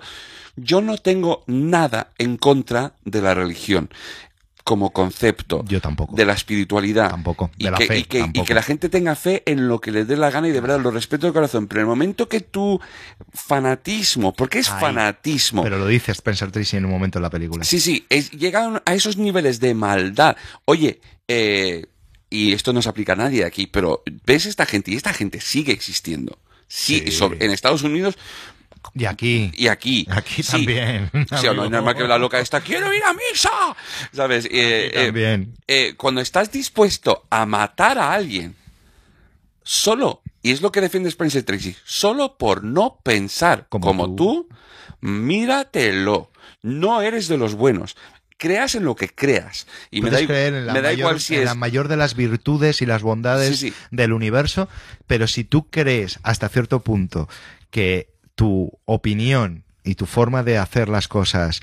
Yo 0.56 0.82
no 0.82 0.98
tengo 0.98 1.44
nada 1.48 2.12
en 2.18 2.38
contra 2.38 2.94
de 3.06 3.22
la 3.22 3.34
religión 3.34 3.90
como 4.64 4.92
concepto. 4.94 5.66
Yo 5.68 5.82
tampoco. 5.82 6.16
De 6.16 6.26
la 6.26 6.32
espiritualidad. 6.34 7.10
Tampoco. 7.10 7.52
Y, 7.58 7.66
la 7.66 7.78
que, 7.78 7.86
fe, 7.86 7.98
y, 8.00 8.04
que, 8.06 8.20
y 8.20 8.22
tampoco. 8.22 8.46
que 8.46 8.54
la 8.54 8.64
gente 8.64 8.88
tenga 8.88 9.14
fe 9.16 9.44
en 9.46 9.68
lo 9.68 9.82
que 9.82 9.92
le 9.92 10.06
dé 10.06 10.16
la 10.16 10.32
gana 10.32 10.48
y 10.48 10.52
de 10.52 10.62
verdad 10.62 10.80
lo 10.80 10.90
respeto 10.90 11.28
de 11.28 11.34
corazón. 11.34 11.68
Pero 11.68 11.82
en 11.82 11.84
el 11.86 11.90
momento 11.90 12.30
que 12.30 12.40
tu 12.40 12.80
fanatismo, 13.34 14.34
porque 14.34 14.60
es 14.60 14.70
fanatismo, 14.70 15.64
Pero 15.64 15.78
lo 15.78 15.88
dice 15.88 16.12
Spencer 16.14 16.52
Tracy 16.52 16.78
en 16.78 16.86
un 16.86 16.92
momento 16.92 17.18
en 17.20 17.24
la 17.24 17.30
película. 17.30 17.64
Sí, 17.66 17.80
sí, 17.80 18.06
es, 18.10 18.32
llegan 18.32 18.82
a 18.86 18.94
esos 18.94 19.18
niveles 19.18 19.60
de 19.60 19.74
maldad. 19.74 20.38
Oye, 20.66 21.02
eh, 21.28 21.86
y 22.30 22.54
esto 22.54 22.72
no 22.74 22.82
se 22.82 22.90
aplica 22.90 23.14
a 23.14 23.18
nadie 23.18 23.44
aquí, 23.46 23.68
pero 23.68 24.02
ves 24.26 24.46
esta 24.46 24.66
gente 24.66 24.92
y 24.92 24.96
esta 24.96 25.14
gente 25.14 25.42
sigue 25.42 25.74
existiendo. 25.74 26.40
Sí, 26.68 27.04
Sí. 27.06 27.12
sobre- 27.12 27.44
en 27.46 27.52
Estados 27.52 27.84
Unidos 27.84 28.18
Y 28.96 29.06
aquí. 29.06 29.52
y 29.56 29.68
aquí. 29.68 30.08
Aquí 30.10 30.44
Sí. 30.44 30.52
también. 30.52 31.10
Sí, 31.40 31.48
o 31.48 31.54
no, 31.54 31.82
más 31.84 31.96
que 31.96 32.04
la 32.08 32.18
loca 32.18 32.40
esta, 32.40 32.62
quiero 32.62 32.94
ir 32.94 33.04
a 33.04 33.14
misa, 33.14 33.50
¿sabes? 34.14 34.46
Eh, 34.52 34.88
Aquí 34.92 35.00
eh, 35.00 35.06
también. 35.06 35.54
eh, 35.68 35.94
cuando 35.98 36.22
estás 36.22 36.52
dispuesto 36.52 37.26
a 37.30 37.46
matar 37.46 37.98
a 37.98 38.14
alguien, 38.14 38.56
solo, 39.64 40.22
y 40.42 40.52
es 40.52 40.62
lo 40.62 40.72
que 40.72 40.82
defiende 40.82 41.10
Spencer 41.10 41.44
Tracy, 41.44 41.76
solo 41.86 42.38
por 42.38 42.64
no 42.64 43.00
pensar 43.04 43.68
Como 43.70 43.88
como, 43.88 44.16
tú. 44.16 44.48
tú. 44.50 44.50
míratelo. 45.02 46.30
No 46.62 47.02
eres 47.02 47.28
de 47.28 47.38
los 47.38 47.56
buenos. 47.56 47.96
Creas 48.38 48.76
en 48.76 48.84
lo 48.84 48.96
que 48.96 49.10
creas. 49.10 49.68
Y 49.92 50.02
me 50.02 50.10
da, 50.10 50.26
creer 50.26 50.54
en 50.54 50.66
la, 50.68 50.74
me 50.74 50.82
da 50.82 50.90
mayor, 50.90 51.00
igual 51.00 51.20
si 51.22 51.36
en 51.36 51.42
es. 51.42 51.46
la 51.46 51.56
mayor 51.56 51.88
de 51.88 51.98
las 51.98 52.16
virtudes 52.16 52.82
y 52.82 52.86
las 52.86 53.02
bondades 53.02 53.58
Sí, 53.60 53.70
sí. 53.70 53.76
del 53.92 54.12
universo, 54.14 54.68
pero 55.08 55.28
si 55.28 55.44
tú 55.44 55.70
crees 55.70 56.20
hasta 56.24 56.50
cierto 56.50 56.80
punto 56.82 57.30
que 57.70 58.13
tu 58.36 58.72
opinión 58.86 59.64
y 59.84 59.96
tu 59.96 60.06
forma 60.06 60.44
de 60.44 60.58
hacer 60.58 60.90
las 60.90 61.08
cosas 61.08 61.60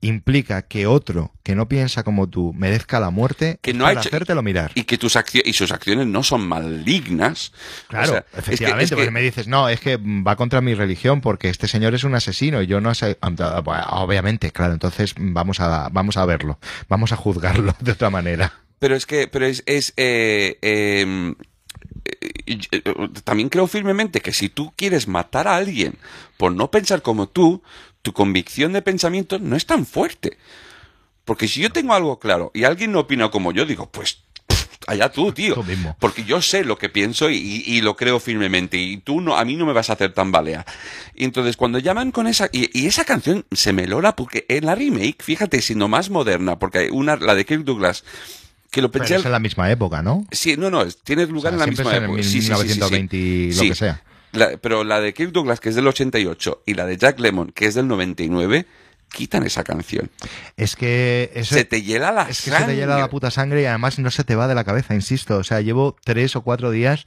implica 0.00 0.60
que 0.60 0.86
otro 0.86 1.32
que 1.42 1.54
no 1.54 1.66
piensa 1.66 2.02
como 2.02 2.28
tú 2.28 2.52
merezca 2.52 3.00
la 3.00 3.08
muerte, 3.08 3.58
Que 3.62 3.72
no 3.72 3.84
ha 3.86 3.88
para 3.88 4.00
hecho- 4.00 4.10
hacértelo 4.10 4.42
mirar. 4.42 4.70
Y 4.74 4.84
que 4.84 4.98
tus 4.98 5.16
acciones, 5.16 5.48
y 5.48 5.54
sus 5.54 5.72
acciones 5.72 6.06
no 6.06 6.22
son 6.22 6.46
malignas. 6.46 7.52
Claro, 7.88 8.04
O 8.04 8.12
sea, 8.12 8.18
es 8.18 8.26
que- 8.34 8.40
efectivamente, 8.40 8.94
es 8.94 9.00
que- 9.00 9.10
me 9.10 9.22
dices, 9.22 9.48
no, 9.48 9.70
es 9.70 9.80
que 9.80 9.96
va 9.96 10.36
contra 10.36 10.60
mi 10.60 10.74
religión 10.74 11.22
porque 11.22 11.48
este 11.48 11.68
señor 11.68 11.94
es 11.94 12.04
un 12.04 12.14
asesino 12.14 12.60
y 12.60 12.66
yo 12.66 12.82
no 12.82 12.94
sé, 12.94 13.16
obviamente, 13.22 14.50
claro, 14.50 14.74
entonces 14.74 15.14
vamos 15.18 15.60
a, 15.60 15.88
vamos 15.90 16.18
a 16.18 16.26
verlo, 16.26 16.58
vamos 16.88 17.12
a 17.12 17.16
juzgarlo 17.16 17.74
de 17.80 17.92
otra 17.92 18.10
manera. 18.10 18.52
Pero 18.78 18.96
es 18.96 19.06
que, 19.06 19.26
pero 19.28 19.46
es, 19.46 19.62
es 19.64 19.94
eh, 19.96 20.58
eh, 20.60 21.34
también 23.24 23.48
creo 23.48 23.66
firmemente 23.66 24.20
que 24.20 24.32
si 24.32 24.48
tú 24.48 24.72
quieres 24.76 25.08
matar 25.08 25.48
a 25.48 25.56
alguien 25.56 25.94
por 26.36 26.52
no 26.52 26.70
pensar 26.70 27.02
como 27.02 27.28
tú, 27.28 27.62
tu 28.02 28.12
convicción 28.12 28.72
de 28.72 28.82
pensamiento 28.82 29.38
no 29.38 29.56
es 29.56 29.66
tan 29.66 29.86
fuerte. 29.86 30.36
Porque 31.24 31.48
si 31.48 31.60
yo 31.60 31.70
tengo 31.70 31.94
algo 31.94 32.18
claro 32.18 32.50
y 32.54 32.64
alguien 32.64 32.92
no 32.92 33.00
opina 33.00 33.30
como 33.30 33.52
yo, 33.52 33.64
digo, 33.64 33.88
pues 33.90 34.18
allá 34.86 35.10
tú, 35.10 35.32
tío. 35.32 35.62
Mismo. 35.62 35.96
Porque 35.98 36.24
yo 36.24 36.42
sé 36.42 36.64
lo 36.64 36.76
que 36.76 36.90
pienso 36.90 37.30
y, 37.30 37.36
y- 37.36 37.64
y 37.66 37.80
lo 37.80 37.96
creo 37.96 38.20
firmemente. 38.20 38.76
Y 38.76 38.98
tú 38.98 39.22
no, 39.22 39.36
a 39.38 39.44
mí 39.46 39.56
no 39.56 39.64
me 39.64 39.72
vas 39.72 39.88
a 39.88 39.94
hacer 39.94 40.12
tambalear. 40.12 40.66
Y 41.14 41.24
entonces 41.24 41.56
cuando 41.56 41.78
llaman 41.78 42.10
con 42.10 42.26
esa, 42.26 42.50
y, 42.52 42.68
y 42.78 42.86
esa 42.86 43.06
canción 43.06 43.46
se 43.52 43.72
me 43.72 43.86
lola 43.86 44.14
porque 44.16 44.44
en 44.50 44.66
la 44.66 44.74
remake, 44.74 45.22
fíjate, 45.22 45.62
siendo 45.62 45.88
más 45.88 46.10
moderna, 46.10 46.58
porque 46.58 46.78
hay 46.80 46.88
una, 46.90 47.16
la 47.16 47.34
de 47.34 47.46
Kirk 47.46 47.64
Douglas, 47.64 48.04
que 48.74 48.82
lo 48.82 48.90
Pero 48.90 49.04
pensé. 49.04 49.16
es 49.16 49.24
en 49.24 49.32
la 49.32 49.38
misma 49.38 49.70
época, 49.70 50.02
¿no? 50.02 50.26
Sí, 50.32 50.56
no, 50.58 50.68
no, 50.70 50.84
tiene 50.86 51.26
lugar 51.26 51.54
O 51.54 51.56
sea, 51.56 51.64
en 51.64 51.70
la 51.70 51.78
misma 51.78 51.96
en 51.96 52.04
época. 52.04 52.22
Sí, 52.22 52.28
sí, 52.28 52.40
sí, 52.40 52.40
sí, 52.40 52.44
sí. 52.46 52.50
1920 52.52 53.16
y 53.16 53.52
lo 53.54 53.60
Sí. 53.62 53.68
que 53.70 53.74
sea. 53.74 54.02
La- 54.32 54.56
pero 54.58 54.82
la 54.84 55.00
de 55.00 55.14
Kirk 55.14 55.30
Douglas, 55.32 55.60
que 55.60 55.68
es 55.68 55.74
del 55.76 55.86
88, 55.86 56.62
y 56.66 56.74
la 56.74 56.84
de 56.86 56.96
Jack 56.96 57.20
Lemmon, 57.20 57.52
que 57.52 57.66
es 57.66 57.74
del 57.74 57.86
99, 57.86 58.66
quitan 59.12 59.44
esa 59.46 59.62
canción. 59.62 60.10
Es 60.56 60.74
que 60.74 61.30
eso, 61.34 61.54
se 61.54 61.64
te 61.64 61.82
hiela 61.82 62.10
la 62.10 62.22
es 62.22 62.28
que 62.28 62.34
se 62.34 62.50
sangre. 62.50 62.74
te 62.74 62.80
hiela 62.80 62.98
la 62.98 63.08
puta 63.08 63.30
sangre 63.30 63.62
y 63.62 63.66
además 63.66 64.00
no 64.00 64.10
se 64.10 64.24
te 64.24 64.34
va 64.34 64.48
de 64.48 64.56
la 64.56 64.64
cabeza, 64.64 64.92
insisto. 64.94 65.36
O 65.36 65.44
sea, 65.44 65.60
llevo 65.60 65.94
tres 66.04 66.34
o 66.34 66.42
cuatro 66.42 66.72
días 66.72 67.06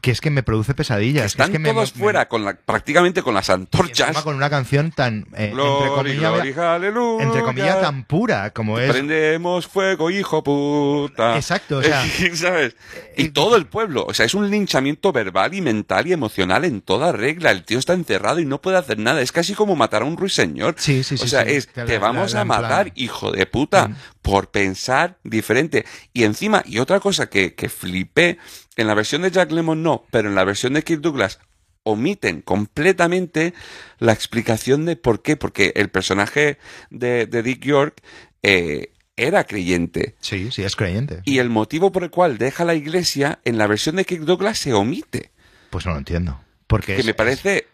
que 0.00 0.10
es 0.10 0.20
que 0.20 0.30
me 0.30 0.42
produce 0.42 0.74
pesadillas. 0.74 1.22
que 1.22 1.26
Están 1.26 1.46
es 1.46 1.52
que 1.52 1.58
me- 1.58 1.68
todos 1.72 1.94
me- 1.96 2.00
fuera, 2.02 2.28
con 2.28 2.44
la, 2.44 2.54
prácticamente 2.56 3.22
con 3.22 3.34
las 3.34 3.50
antorchas. 3.50 4.16
con 4.22 4.36
una 4.36 4.48
canción 4.50 4.90
tan, 4.90 5.26
eh, 5.36 5.52
entre 5.52 5.88
comillas, 5.88 6.32
glory, 6.32 6.52
aleluya. 6.58 7.24
entre 7.24 7.42
comillas, 7.42 7.80
tan 7.80 8.04
pura 8.04 8.50
como 8.50 8.78
es. 8.78 8.90
Prendemos 8.90 9.66
fuego, 9.66 10.10
hijo 10.10 10.42
puta. 10.42 11.36
Exacto, 11.36 11.78
o 11.78 11.82
sea, 11.82 12.02
¿Sabes? 12.34 12.76
Y 13.16 13.28
todo 13.30 13.56
el 13.56 13.66
pueblo. 13.66 14.04
O 14.08 14.14
sea, 14.14 14.26
es 14.26 14.34
un 14.34 14.50
linchamiento 14.50 15.12
verbal 15.12 15.54
y 15.54 15.60
mental 15.60 16.06
y 16.06 16.12
emocional 16.12 16.64
en 16.64 16.80
toda 16.80 17.12
regla. 17.12 17.50
El 17.50 17.64
tío 17.64 17.78
está 17.78 17.92
encerrado 17.92 18.40
y 18.40 18.44
no 18.46 18.60
puede 18.60 18.76
hacer 18.78 18.98
nada. 18.98 19.20
Es 19.20 19.32
casi 19.32 19.54
como 19.54 19.76
matar 19.76 20.02
a 20.02 20.04
un 20.04 20.16
ruiseñor. 20.16 20.74
Sí, 20.78 21.02
sí, 21.02 21.16
sí, 21.16 21.24
O 21.24 21.28
sea, 21.28 21.44
sí. 21.44 21.52
es, 21.52 21.66
Te 21.68 21.84
te 21.84 21.94
la- 21.94 21.98
vamos 21.98 22.32
la- 22.32 22.38
la 22.38 22.42
a 22.42 22.46
plan- 22.58 22.62
matar, 22.62 22.92
hijo 22.94 23.30
de 23.32 23.46
puta. 23.46 23.90
Por 24.26 24.50
pensar 24.50 25.18
diferente. 25.22 25.84
Y 26.12 26.24
encima, 26.24 26.64
y 26.66 26.78
otra 26.80 26.98
cosa 26.98 27.30
que, 27.30 27.54
que 27.54 27.68
flipé, 27.68 28.38
en 28.76 28.88
la 28.88 28.94
versión 28.94 29.22
de 29.22 29.30
Jack 29.30 29.52
Lemmon 29.52 29.84
no, 29.84 30.04
pero 30.10 30.28
en 30.28 30.34
la 30.34 30.42
versión 30.42 30.72
de 30.72 30.82
Kirk 30.82 31.00
Douglas 31.00 31.38
omiten 31.84 32.40
completamente 32.42 33.54
la 34.00 34.12
explicación 34.12 34.84
de 34.84 34.96
por 34.96 35.22
qué. 35.22 35.36
Porque 35.36 35.72
el 35.76 35.90
personaje 35.90 36.58
de, 36.90 37.26
de 37.26 37.42
Dick 37.44 37.62
York 37.64 38.00
eh, 38.42 38.92
era 39.16 39.44
creyente. 39.44 40.16
Sí, 40.20 40.50
sí, 40.50 40.64
es 40.64 40.74
creyente. 40.74 41.20
Y 41.24 41.38
el 41.38 41.48
motivo 41.48 41.92
por 41.92 42.02
el 42.02 42.10
cual 42.10 42.36
deja 42.36 42.64
la 42.64 42.74
iglesia 42.74 43.38
en 43.44 43.58
la 43.58 43.68
versión 43.68 43.94
de 43.94 44.04
Kirk 44.04 44.22
Douglas 44.24 44.58
se 44.58 44.72
omite. 44.72 45.30
Pues 45.70 45.86
no 45.86 45.92
lo 45.92 45.98
entiendo. 45.98 46.40
Porque 46.66 46.94
Que 46.96 47.00
es- 47.02 47.06
me 47.06 47.14
parece 47.14 47.68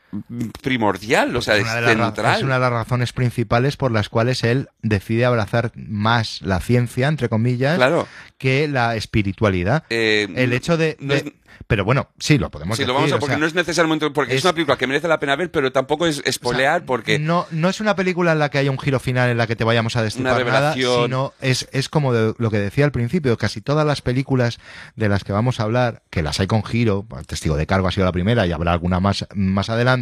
primordial, 0.61 1.35
o 1.37 1.43
sea, 1.43 1.57
es 1.57 1.63
una, 1.63 1.73
central. 2.09 2.37
es 2.37 2.43
una 2.43 2.55
de 2.55 2.61
las 2.61 2.73
razones 2.73 3.13
principales 3.13 3.77
por 3.77 3.93
las 3.93 4.09
cuales 4.09 4.45
él 4.45 4.69
decide 4.83 5.25
abrazar 5.25 5.73
más 5.75 6.41
la 6.43 6.61
ciencia, 6.61 7.09
entre 7.09 7.29
comillas, 7.29 7.77
Claro. 7.77 8.07
que 8.39 8.69
la 8.69 8.97
espiritualidad. 8.97 9.85
Eh, 9.91 10.29
El 10.35 10.53
hecho 10.53 10.77
de... 10.77 10.97
no 11.01 11.15
de- 11.15 11.21
es- 11.21 11.33
Pero 11.67 11.85
bueno, 11.85 12.09
sí, 12.19 12.39
lo 12.39 12.51
podemos 12.51 12.77
Sí, 12.77 12.83
decir. 12.83 12.89
lo 12.89 12.95
vamos 12.95 13.13
a, 13.13 13.17
o 13.17 13.19
porque 13.21 13.35
sea, 13.35 13.39
no 13.39 13.47
es 13.47 13.55
necesariamente, 13.55 14.11
porque 14.11 14.33
es, 14.33 14.39
es- 14.39 14.45
una 14.45 14.53
película 14.55 14.77
que 14.77 14.87
merece 14.87 15.07
la 15.07 15.21
pena 15.21 15.37
ver, 15.37 15.51
pero 15.51 15.71
tampoco 15.71 16.07
es 16.07 16.23
spoilear 16.31 16.85
porque 16.85 17.19
No, 17.19 17.47
no 17.51 17.69
es 17.69 17.81
una 17.81 17.95
película 17.95 18.33
en 18.33 18.39
la 18.41 18.51
que 18.51 18.59
haya 18.59 18.71
un 18.71 18.79
giro 18.79 18.99
final 18.99 19.31
en 19.31 19.37
la 19.37 19.47
que 19.47 19.55
te 19.55 19.63
vayamos 19.65 19.95
a 19.97 20.03
destripar 20.03 20.43
Una 20.43 20.51
nada, 20.53 20.75
sino 20.75 21.33
es, 21.41 21.69
es 21.73 21.89
como 21.89 22.13
de- 22.13 22.35
lo 22.39 22.51
que 22.51 22.59
decía 22.59 22.85
al 22.85 22.91
principio, 22.93 23.37
casi 23.39 23.61
todas 23.61 23.87
las 23.87 24.03
películas 24.03 24.59
de 24.97 25.09
las 25.09 25.25
que 25.25 25.33
vamos 25.33 25.61
a 25.61 25.65
hablar, 25.65 26.03
que 26.11 26.23
las 26.23 26.41
hay 26.41 26.47
con 26.47 26.65
giro, 26.65 27.07
el 27.19 27.27
Testigo 27.27 27.57
de 27.57 27.67
Cargo 27.67 27.87
ha 27.87 27.93
sido 27.93 28.07
la 28.07 28.13
primera 28.13 28.47
y 28.47 28.53
habrá 28.53 28.73
alguna 28.73 28.99
más, 29.01 29.27
más 29.35 29.71
adelante, 29.71 30.02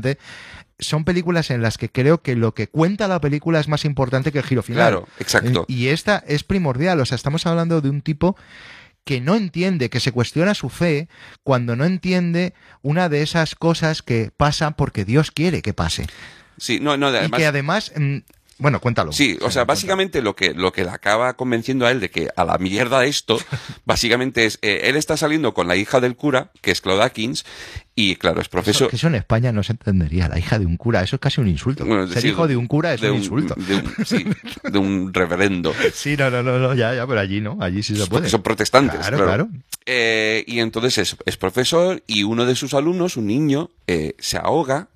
son 0.79 1.05
películas 1.05 1.51
en 1.51 1.62
las 1.62 1.79
que 1.79 1.91
creo 1.91 2.23
que 2.23 2.37
lo 2.37 2.55
que 2.55 2.69
cuenta 2.69 3.09
la 3.09 3.20
película 3.20 3.61
es 3.61 3.69
más 3.69 3.85
importante 3.85 4.33
que 4.33 4.39
el 4.39 4.45
giro 4.45 4.62
final. 4.62 4.91
Claro, 4.91 5.09
exacto. 5.19 5.65
Y 5.69 5.89
esta 5.89 6.23
es 6.27 6.45
primordial, 6.45 7.01
o 7.01 7.07
sea, 7.07 7.17
estamos 7.17 7.47
hablando 7.47 7.81
de 7.81 7.91
un 7.91 8.03
tipo 8.03 8.37
que 9.05 9.20
no 9.20 9.35
entiende, 9.35 9.91
que 9.91 10.01
se 10.01 10.12
cuestiona 10.12 10.55
su 10.55 10.69
fe 10.69 11.09
cuando 11.43 11.77
no 11.77 11.85
entiende 11.85 12.55
una 12.83 13.09
de 13.09 13.23
esas 13.23 13.55
cosas 13.55 14.03
que 14.03 14.31
pasan 14.37 14.75
porque 14.75 15.05
Dios 15.05 15.31
quiere 15.31 15.62
que 15.62 15.73
pase. 15.73 16.07
Sí, 16.59 16.81
no, 16.81 16.97
no, 16.97 17.11
y 17.25 17.31
que 17.31 17.47
además... 17.47 17.93
bueno, 18.61 18.81
cuéntalo. 18.81 19.11
Sí, 19.13 19.37
o 19.43 19.51
sea, 19.51 19.65
básicamente 19.65 20.23
lo 20.23 20.37
que, 20.37 20.55
lo 20.55 20.73
que 20.73 20.85
le 20.85 20.91
acaba 20.91 21.35
convenciendo 21.35 21.87
a 21.87 21.91
él 21.91 21.99
de 22.01 22.11
que 22.11 22.29
a 22.37 22.45
la 22.45 22.59
mierda 22.59 23.05
esto, 23.05 23.39
básicamente 23.85 24.45
es, 24.47 24.59
eh, 24.63 24.83
él 24.85 24.97
está 24.97 25.17
saliendo 25.17 25.53
con 25.55 25.67
la 25.67 25.77
hija 25.77 26.01
del 26.01 26.15
cura, 26.17 26.51
que 26.61 26.71
es 26.71 26.81
Claude 26.81 27.03
Atkins, 27.03 27.45
y 27.95 28.17
claro, 28.17 28.41
es 28.41 28.45
Eso, 28.47 28.51
profesor... 28.51 28.89
que 28.91 28.97
eso 28.97 29.09
en 29.09 29.17
España 29.17 29.53
no 29.53 29.63
se 29.63 29.73
entendería, 29.73 30.29
la 30.29 30.39
hija 30.39 30.59
de 30.59 30.65
un 30.67 30.77
cura, 30.77 31.03
eso 31.03 31.17
es 31.17 31.21
casi 31.21 31.41
un 31.41 31.49
insulto. 31.49 31.85
Bueno, 31.85 32.07
Ser 32.07 32.25
hijo 32.25 32.47
de 32.47 32.57
un 32.57 32.67
cura 32.67 32.95
es 32.95 33.03
un, 33.03 33.17
insulto. 33.17 33.55
de 33.57 33.75
un- 33.77 34.07
sí, 34.07 34.25
de 34.71 34.79
un 34.79 35.13
reverendo. 35.15 35.75
Sí, 35.93 36.17
no, 36.17 36.31
no, 36.31 36.43
no, 36.43 36.59
no, 36.59 36.75
ya, 36.75 36.95
ya, 36.95 37.07
pero 37.07 37.21
allí 37.21 37.41
no, 37.41 37.59
allí 37.61 37.83
sí 37.83 37.95
se 37.97 38.07
puede. 38.07 38.09
Porque 38.23 38.29
son 38.31 38.43
protestantes, 38.43 39.01
Claro, 39.01 39.17
claro. 39.19 39.27
claro. 39.49 39.49
Eh, 39.87 40.45
y 40.47 40.61
entonces 40.61 40.99
es, 40.99 41.17
es 41.27 41.37
profesor 41.37 42.03
y 42.07 42.23
uno 42.23 42.47
de 42.47 42.55
sus 42.55 42.75
alumnos, 42.75 43.17
un 43.17 43.27
niño, 43.27 43.71
eh, 43.87 44.15
se 44.19 44.37
ahoga 44.39 44.89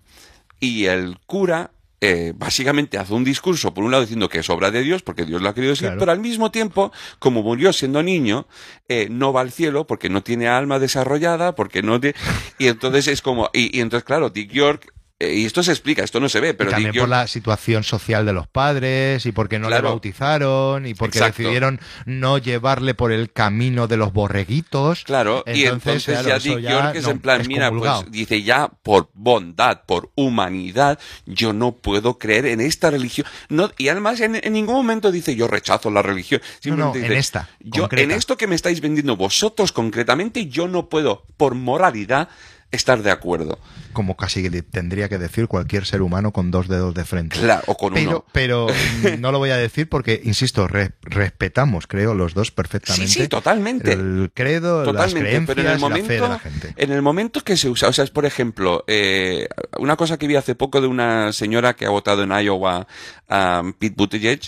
y 0.61 0.85
el 0.87 1.19
cura 1.27 1.73
eh, 2.07 2.33
básicamente 2.37 2.99
hace 2.99 3.15
un 3.15 3.25
discurso, 3.25 3.73
por 3.73 3.83
un 3.83 3.91
lado 3.91 4.03
diciendo 4.03 4.29
que 4.29 4.41
es 4.41 4.51
obra 4.51 4.71
de 4.71 4.83
Dios, 4.83 5.03
porque 5.03 5.25
Dios 5.25 5.41
lo 5.41 5.49
ha 5.49 5.55
querido 5.55 5.71
decir, 5.71 5.87
Claro. 5.87 6.01
pero 6.01 6.13
al 6.13 6.21
mismo 6.21 6.51
tiempo, 6.51 6.93
como 7.19 7.43
murió 7.43 7.73
siendo 7.73 8.03
niño, 8.03 8.47
eh, 8.89 9.09
no 9.11 9.33
va 9.33 9.41
al 9.41 9.53
cielo 9.53 9.87
porque 9.87 10.09
no 10.11 10.23
tiene 10.23 10.47
alma 10.49 10.79
desarrollada, 10.79 11.55
porque 11.55 11.83
no 11.83 12.01
tiene... 12.01 12.17
Y 12.59 12.67
entonces 12.69 13.09
es 13.09 13.23
como... 13.23 13.49
Y, 13.55 13.77
y 13.77 13.81
entonces, 13.81 14.05
claro, 14.05 14.29
Dick 14.31 14.51
York... 14.53 14.93
eh, 15.21 15.35
y 15.35 15.45
esto 15.45 15.63
se 15.63 15.71
explica, 15.71 16.03
esto 16.03 16.19
no 16.19 16.29
se 16.29 16.41
ve, 16.41 16.55
pero 16.55 16.71
y 16.71 16.73
también 16.73 16.95
por 16.95 17.09
la 17.09 17.27
situación 17.29 17.85
social 17.85 18.27
de 18.27 18.33
los 18.33 18.49
padres 18.49 19.25
y 19.27 19.33
porque 19.33 19.59
no 19.61 19.69
Claro. 19.69 19.83
le 19.85 19.89
bautizaron 19.91 20.87
y 20.87 20.95
porque 20.95 21.19
Exacto. 21.19 21.43
decidieron 21.43 21.81
no 22.05 22.39
llevarle 22.39 22.95
por 22.95 23.13
el 23.13 23.31
camino 23.33 23.87
de 23.87 23.97
los 23.97 24.13
borreguitos. 24.13 25.05
Claro, 25.05 25.45
y 25.47 25.65
entonces 25.67 26.05
claro, 26.21 26.29
ya 26.29 26.39
Dick 26.41 26.59
York 26.59 26.97
es 26.97 27.05
no, 27.05 27.11
en 27.11 27.19
plan, 27.21 27.43
mira, 27.47 27.71
pues 27.71 28.11
dice 28.11 28.43
ya 28.43 28.69
por 28.83 29.09
bondad, 29.15 29.83
por 29.87 30.11
humanidad, 30.17 30.99
yo 31.27 31.53
no 31.53 31.73
puedo 31.73 32.19
creer 32.19 32.47
en 32.47 32.61
esta 32.61 32.91
religión. 32.91 33.27
No, 33.49 33.71
y 33.79 33.89
además 33.89 34.21
en, 34.21 34.35
en 34.43 34.53
ningún 34.53 34.75
momento 34.75 35.13
dice 35.13 35.37
yo 35.37 35.47
rechazo 35.47 35.91
la 35.91 36.03
religión. 36.03 36.41
Simplemente 36.61 36.99
no, 36.99 37.05
en 37.05 37.11
dice, 37.11 37.21
esta, 37.21 37.49
Yo, 37.61 37.83
concreta. 37.83 38.03
en 38.05 38.11
esto 38.19 38.37
que 38.37 38.47
me 38.49 38.57
estáis 38.57 38.81
vendiendo 38.81 39.17
vosotros 39.17 39.71
concretamente, 39.73 40.47
yo 40.49 40.67
no 40.67 40.89
puedo, 40.89 41.25
por 41.37 41.55
moralidad, 41.55 42.29
estar 42.75 43.03
de 43.03 43.11
acuerdo. 43.11 43.59
Como 43.93 44.17
casi 44.17 44.49
tendría 44.63 45.09
que 45.09 45.19
decir 45.19 45.47
cualquier 45.49 45.87
ser 45.87 46.03
humano 46.03 46.33
con 46.33 46.51
dos 46.51 46.69
dedos 46.69 46.95
de 46.95 47.05
frente. 47.05 47.39
Claro, 47.39 47.63
o 47.67 47.77
con 47.77 47.95
pero, 47.95 48.11
uno. 48.11 48.25
pero 48.33 48.67
no 49.19 49.33
lo 49.33 49.39
voy 49.39 49.51
a 49.51 49.57
decir 49.57 49.89
porque, 49.89 50.21
insisto, 50.25 50.67
re- 50.69 50.93
respetamos, 51.03 51.87
creo, 51.87 52.15
los 52.15 52.35
dos 52.35 52.51
perfectamente. 52.51 53.09
Sí, 53.09 53.23
sí, 53.23 53.29
totalmente. 53.29 53.93
El 53.93 54.31
credo, 54.35 54.85
las 54.85 54.93
Totalmente, 54.93 55.21
creencias 55.21 55.47
pero 55.57 55.61
en 55.61 55.67
el 55.67 55.79
y 55.79 55.81
la 55.81 55.89
fe 55.89 56.15
de 56.15 56.21
momento, 56.21 56.29
la 56.29 56.39
gente. 56.39 56.75
en 56.77 56.93
el 56.93 57.03
momento 57.03 57.41
que 57.43 57.57
se 57.57 57.69
usa, 57.69 57.89
o 57.89 57.93
sea, 57.93 58.05
es 58.05 58.11
por 58.11 58.27
ejemplo, 58.27 58.85
eh, 58.87 59.49
una 59.79 59.97
cosa 59.97 60.19
que 60.19 60.27
vi 60.27 60.37
hace 60.37 60.55
poco 60.55 60.81
de 60.81 60.87
una 60.87 61.33
señora 61.33 61.75
que 61.75 61.87
ha 61.87 61.91
votado 61.91 62.23
en 62.23 62.31
Iowa 62.33 62.87
a 63.29 63.63
Pete 63.79 63.95
Buttigieg 63.97 64.41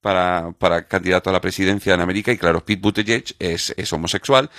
para, 0.00 0.52
para 0.58 0.88
candidato 0.88 1.30
a 1.30 1.32
la 1.32 1.40
presidencia 1.40 1.94
en 1.94 2.00
América 2.00 2.32
y 2.32 2.38
claro, 2.38 2.64
Pete 2.64 2.80
Buttigieg 2.82 3.24
es, 3.38 3.72
es 3.76 3.92
homosexual 3.92 4.50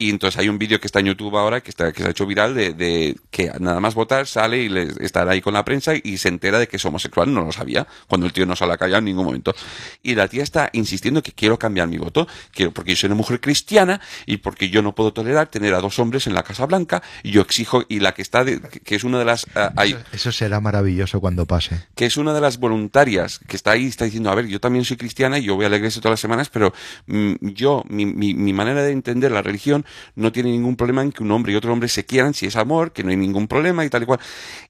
y 0.00 0.08
entonces 0.10 0.40
hay 0.40 0.48
un 0.48 0.58
vídeo 0.58 0.80
que 0.80 0.86
está 0.86 0.98
en 1.00 1.06
YouTube 1.06 1.36
ahora 1.36 1.60
que 1.60 1.68
está 1.70 1.92
que 1.92 2.00
se 2.02 2.08
ha 2.08 2.10
hecho 2.10 2.24
viral 2.26 2.54
de, 2.54 2.72
de 2.72 3.16
que 3.30 3.52
nada 3.60 3.80
más 3.80 3.94
votar 3.94 4.26
sale 4.26 4.58
y 4.62 4.68
le, 4.70 4.88
estará 5.00 5.32
ahí 5.32 5.42
con 5.42 5.52
la 5.52 5.62
prensa 5.64 5.92
y 6.02 6.16
se 6.16 6.28
entera 6.28 6.58
de 6.58 6.66
que 6.68 6.78
es 6.78 6.84
homosexual, 6.86 7.32
no 7.32 7.44
lo 7.44 7.52
sabía, 7.52 7.86
cuando 8.08 8.26
el 8.26 8.32
tío 8.32 8.46
no 8.46 8.56
sale 8.56 8.72
a 8.72 8.78
callar 8.78 9.00
en 9.00 9.04
ningún 9.04 9.26
momento. 9.26 9.54
Y 10.02 10.14
la 10.14 10.26
tía 10.26 10.42
está 10.42 10.70
insistiendo 10.72 11.22
que 11.22 11.32
quiero 11.32 11.58
cambiar 11.58 11.86
mi 11.86 11.98
voto, 11.98 12.26
quiero 12.52 12.72
porque 12.72 12.92
yo 12.92 12.96
soy 12.96 13.08
una 13.08 13.16
mujer 13.16 13.40
cristiana 13.40 14.00
y 14.24 14.38
porque 14.38 14.70
yo 14.70 14.80
no 14.80 14.94
puedo 14.94 15.12
tolerar 15.12 15.48
tener 15.48 15.74
a 15.74 15.80
dos 15.80 15.98
hombres 15.98 16.26
en 16.26 16.34
la 16.34 16.42
Casa 16.44 16.64
Blanca 16.64 17.02
y 17.22 17.30
yo 17.32 17.42
exijo 17.42 17.84
y 17.88 18.00
la 18.00 18.12
que 18.14 18.22
está 18.22 18.42
de- 18.42 18.58
que 18.60 18.94
es 18.96 19.04
una 19.04 19.18
de 19.18 19.26
las 19.26 19.46
ah, 19.54 19.72
hay- 19.76 19.90
Eso, 19.92 20.00
eso 20.12 20.32
será 20.32 20.60
maravilloso 20.60 21.20
cuando 21.20 21.44
pase. 21.46 21.78
que 21.94 22.06
es 22.06 22.16
una 22.16 22.32
de 22.32 22.40
las 22.40 22.58
voluntarias 22.58 23.38
que 23.46 23.56
está 23.56 23.72
ahí, 23.72 23.86
está 23.86 24.06
diciendo, 24.06 24.30
a 24.30 24.34
ver, 24.34 24.46
yo 24.46 24.60
también 24.60 24.86
soy 24.86 24.96
cristiana 24.96 25.38
y 25.38 25.42
yo 25.44 25.56
voy 25.56 25.66
a 25.66 25.68
la 25.68 25.76
iglesia 25.76 26.00
todas 26.00 26.12
las 26.14 26.20
semanas, 26.20 26.48
pero 26.48 26.72
mm, 27.06 27.34
yo, 27.52 27.84
mi, 27.88 28.06
mi, 28.06 28.32
mi 28.32 28.54
manera 28.54 28.82
de 28.82 28.92
entender 28.92 29.30
la 29.30 29.42
religión 29.42 29.84
no 30.14 30.32
tiene 30.32 30.50
ningún 30.50 30.76
problema 30.76 31.02
en 31.02 31.12
que 31.12 31.22
un 31.22 31.30
hombre 31.30 31.52
y 31.52 31.56
otro 31.56 31.72
hombre 31.72 31.88
se 31.88 32.04
quieran, 32.04 32.34
si 32.34 32.46
es 32.46 32.56
amor, 32.56 32.92
que 32.92 33.02
no 33.02 33.10
hay 33.10 33.16
ningún 33.16 33.48
problema 33.48 33.84
y 33.84 33.90
tal 33.90 34.02
y 34.02 34.06
cual. 34.06 34.20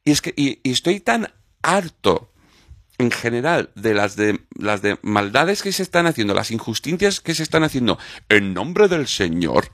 Y 0.04 0.10
es 0.10 0.20
que, 0.20 0.32
y, 0.36 0.60
y 0.62 0.72
estoy 0.72 1.00
tan 1.00 1.28
harto 1.62 2.29
en 3.00 3.10
general 3.10 3.70
de 3.74 3.94
las 3.94 4.14
de 4.14 4.40
las 4.58 4.82
de 4.82 4.98
maldades 5.00 5.62
que 5.62 5.72
se 5.72 5.82
están 5.82 6.06
haciendo, 6.06 6.34
las 6.34 6.50
injusticias 6.50 7.20
que 7.20 7.34
se 7.34 7.42
están 7.42 7.64
haciendo 7.64 7.98
en 8.28 8.52
nombre 8.52 8.88
del 8.88 9.08
Señor. 9.08 9.70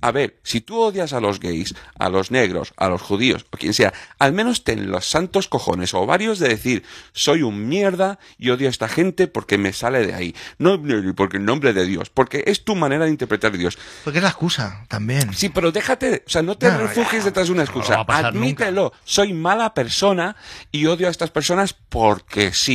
A 0.00 0.12
ver, 0.12 0.38
si 0.42 0.62
tú 0.62 0.78
odias 0.78 1.12
a 1.12 1.20
los 1.20 1.40
gays, 1.40 1.74
a 1.98 2.08
los 2.08 2.30
negros, 2.30 2.72
a 2.78 2.88
los 2.88 3.02
judíos 3.02 3.44
o 3.52 3.58
quien 3.58 3.74
sea, 3.74 3.92
al 4.18 4.32
menos 4.32 4.64
ten 4.64 4.90
los 4.90 5.04
santos 5.04 5.46
cojones 5.46 5.92
o 5.92 6.06
varios 6.06 6.38
de 6.38 6.48
decir, 6.48 6.82
soy 7.12 7.42
un 7.42 7.68
mierda 7.68 8.18
y 8.38 8.48
odio 8.48 8.68
a 8.68 8.70
esta 8.70 8.88
gente 8.88 9.26
porque 9.26 9.58
me 9.58 9.74
sale 9.74 10.06
de 10.06 10.14
ahí. 10.14 10.34
No 10.58 10.80
porque 11.14 11.36
en 11.36 11.44
nombre 11.44 11.74
de 11.74 11.84
Dios, 11.84 12.08
porque 12.08 12.44
es 12.46 12.64
tu 12.64 12.76
manera 12.76 13.04
de 13.04 13.10
interpretar 13.10 13.52
a 13.52 13.58
Dios. 13.58 13.78
Porque 14.04 14.20
es 14.20 14.22
la 14.22 14.30
excusa 14.30 14.86
también. 14.88 15.34
Sí, 15.34 15.50
pero 15.50 15.70
déjate, 15.70 16.24
o 16.26 16.30
sea, 16.30 16.40
no 16.40 16.56
te 16.56 16.70
No, 16.70 16.78
refugies 16.78 17.24
ya, 17.24 17.26
detrás 17.26 17.48
de 17.48 17.52
una 17.52 17.62
excusa. 17.62 18.06
Admítelo, 18.08 18.94
soy 19.04 19.34
mala 19.34 19.74
persona 19.74 20.34
y 20.72 20.86
odio 20.86 21.08
a 21.08 21.10
estas 21.10 21.30
personas 21.30 21.74
porque 21.74 22.54
sí. 22.54 22.69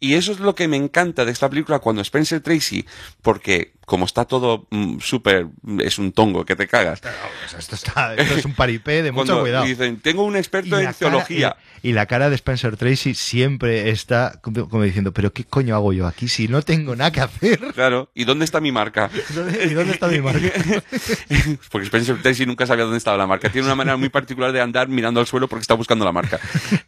Y 0.00 0.14
eso 0.14 0.32
es 0.32 0.40
lo 0.40 0.54
que 0.54 0.68
me 0.68 0.76
encanta 0.76 1.24
de 1.24 1.32
esta 1.32 1.48
película 1.48 1.78
cuando 1.80 2.02
Spencer 2.02 2.40
Tracy, 2.40 2.84
porque 3.22 3.72
como 3.86 4.04
está 4.04 4.24
todo 4.24 4.68
mm, 4.70 4.98
súper, 5.00 5.48
es 5.80 5.98
un 5.98 6.12
tongo 6.12 6.44
que 6.44 6.54
te 6.54 6.68
cagas. 6.68 7.00
Esto, 7.58 7.74
está- 7.74 8.14
esto 8.14 8.34
es 8.36 8.44
un 8.44 8.54
paripé 8.54 9.02
de 9.02 9.10
mucho 9.12 9.40
cuidado. 9.40 9.64
dicen, 9.64 9.98
tengo 10.00 10.22
un 10.22 10.36
experto 10.36 10.78
en 10.78 10.84
cara- 10.84 10.96
teología. 10.96 11.56
y, 11.82 11.88
y 11.88 11.92
la 11.92 12.06
cara 12.06 12.30
de 12.30 12.36
Spencer 12.36 12.76
Tracy 12.76 13.14
siempre 13.14 13.90
está 13.90 14.38
como 14.42 14.68
como 14.68 14.84
diciendo, 14.84 15.12
pero 15.12 15.32
¿qué 15.32 15.42
coño 15.44 15.74
hago 15.74 15.92
yo 15.92 16.06
aquí 16.06 16.28
si 16.28 16.46
no 16.46 16.62
tengo 16.62 16.94
nada 16.94 17.10
que 17.10 17.20
hacer? 17.20 17.58
Claro, 17.74 18.10
¿y 18.14 18.24
dónde 18.24 18.44
está 18.44 18.60
mi 18.60 18.70
marca? 18.70 19.10
¿Y 19.68 19.74
dónde 19.74 19.92
está 19.94 20.06
mi 20.06 20.20
marca? 20.20 20.48
porque 21.72 21.86
Spencer 21.86 22.20
Tracy 22.22 22.46
nunca 22.46 22.66
sabía 22.66 22.84
dónde 22.84 22.98
estaba 22.98 23.16
la 23.16 23.26
marca. 23.26 23.50
Tiene 23.50 23.66
una 23.66 23.74
manera 23.74 23.96
muy 23.96 24.08
particular 24.08 24.52
de 24.52 24.60
andar 24.60 24.88
mirando 24.88 25.18
al 25.20 25.26
suelo 25.26 25.48
porque 25.48 25.62
está 25.62 25.74
buscando 25.74 26.04
la 26.04 26.12
marca. 26.12 26.38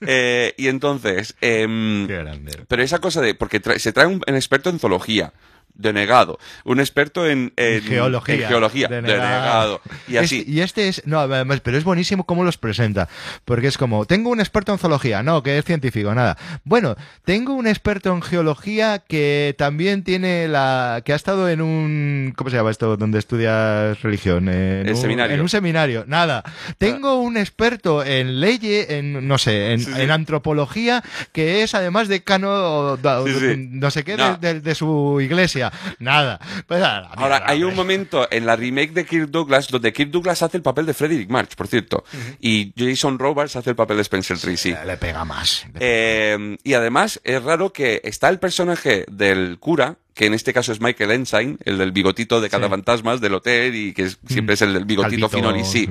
Eh, 0.03 0.55
y 0.57 0.69
entonces, 0.69 1.35
em, 1.41 2.07
Qué 2.07 2.17
grande. 2.19 2.52
Pero 2.69 2.83
esa 2.83 2.99
cosa 3.01 3.21
de, 3.21 3.35
porque 3.35 3.61
trae- 3.61 3.79
se 3.79 3.93
trae 3.93 4.07
un 4.07 4.23
experto 4.27 4.71
en 4.71 4.79
zoología, 4.79 5.33
denegado, 5.75 6.39
un 6.65 6.81
experto 6.81 7.27
en, 7.27 7.53
en- 7.57 7.83
geología. 7.83 8.35
en 8.35 8.49
geología, 8.49 8.89
denegado, 8.89 9.81
y 10.09 10.17
así. 10.17 10.39
Este- 10.41 10.51
y 10.51 10.61
este 10.61 10.89
es, 10.89 11.03
no, 11.07 11.21
además, 11.21 11.61
pero 11.61 11.77
es 11.79 11.85
buenísimo 11.85 12.25
cómo 12.25 12.45
los 12.45 12.59
presenta. 12.59 13.09
Porque 13.45 13.67
es 13.69 13.79
como, 13.79 14.05
tengo 14.07 14.31
un 14.31 14.41
experto 14.41 14.73
en 14.73 14.79
zoología, 14.79 15.23
no, 15.23 15.43
que 15.43 15.59
es 15.59 15.65
científico, 15.65 16.15
nada. 16.15 16.37
Bueno, 16.65 16.97
tengo 17.25 17.55
un 17.55 17.67
experto 17.67 18.13
en 18.13 18.23
geología 18.23 19.01
que 19.07 19.55
también 19.59 20.03
tiene 20.05 20.49
la, 20.49 21.03
que 21.05 21.13
ha 21.13 21.17
estado 21.17 21.49
en 21.49 21.61
un, 21.63 22.33
¿cómo 22.37 22.51
se 22.51 22.57
llama 22.57 22.71
esto? 22.71 22.97
Donde 22.97 23.19
estudias 23.19 24.01
religión. 24.03 24.49
En 24.49 24.87
El 24.87 24.91
un, 24.95 24.97
seminario. 25.01 25.35
En 25.35 25.41
un 25.41 25.49
seminario, 25.49 26.05
nada. 26.07 26.43
Tengo 26.79 27.17
un 27.21 27.37
experto 27.37 28.05
en 28.05 28.41
leyes, 28.41 28.91
en, 28.91 29.27
no 29.27 29.39
sé, 29.39 29.73
en, 29.73 29.81
Sí, 29.81 29.93
sí. 29.93 30.01
en 30.01 30.11
antropología, 30.11 31.03
que 31.33 31.63
es 31.63 31.75
además 31.75 32.09
decano, 32.09 32.97
sí. 33.27 33.69
no 33.71 33.91
sé 33.91 34.05
qué, 34.05 34.17
No. 34.17 34.37
de, 34.37 34.55
de- 34.55 34.61
de 34.61 34.75
su 34.75 35.21
iglesia. 35.21 35.62
Nada. 35.99 36.41
Pues, 36.67 36.83
Ahora, 36.83 37.11
mierda, 37.17 37.45
hay 37.47 37.63
un 37.65 37.75
momento 37.75 38.27
en 38.31 38.47
la 38.47 38.57
remake 38.57 38.93
de 38.93 39.05
Kirk 39.05 39.29
Douglas 39.31 39.69
donde 39.69 39.93
Kirk 39.93 40.11
Douglas 40.11 40.43
hace 40.43 40.57
el 40.57 40.63
papel 40.63 40.87
de 40.87 40.95
Frederick 40.95 41.29
March, 41.31 41.55
por 41.57 41.69
cierto, 41.69 42.05
y 42.41 42.73
Jason 42.77 43.19
Robards 43.19 43.57
hace 43.57 43.71
el 43.71 43.77
papel 43.77 43.97
de 43.97 44.03
Spencer 44.03 44.39
Tracy. 44.39 44.75
Le 44.87 44.97
pega 44.97 45.25
más. 45.25 45.67
Eh, 45.81 46.57
y 46.65 46.75
además 46.75 47.21
es 47.25 47.43
raro 47.43 47.73
que 47.73 48.01
está 48.05 48.29
el 48.29 48.39
personaje 48.39 49.05
del 49.11 49.59
cura, 49.59 49.97
que 50.15 50.27
en 50.27 50.35
este 50.35 50.53
caso 50.53 50.73
es 50.73 50.81
Michael 50.81 51.11
Ensign, 51.11 51.59
el 51.65 51.79
del 51.79 51.93
bigotito 51.93 52.41
de 52.41 52.51
cada 52.51 52.67
Sí. 52.67 52.71
fantasmas 52.71 53.21
del 53.21 53.35
hotel 53.35 53.75
y 53.75 53.93
que 53.95 54.05
es- 54.05 54.19
siempre 54.27 54.55
es 54.55 54.63
el 54.63 54.75
del 54.75 54.85
bigotito 54.85 55.29
Calvito, 55.29 55.49
finoli, 55.51 55.65
sí. 55.65 55.87
sí. 55.87 55.89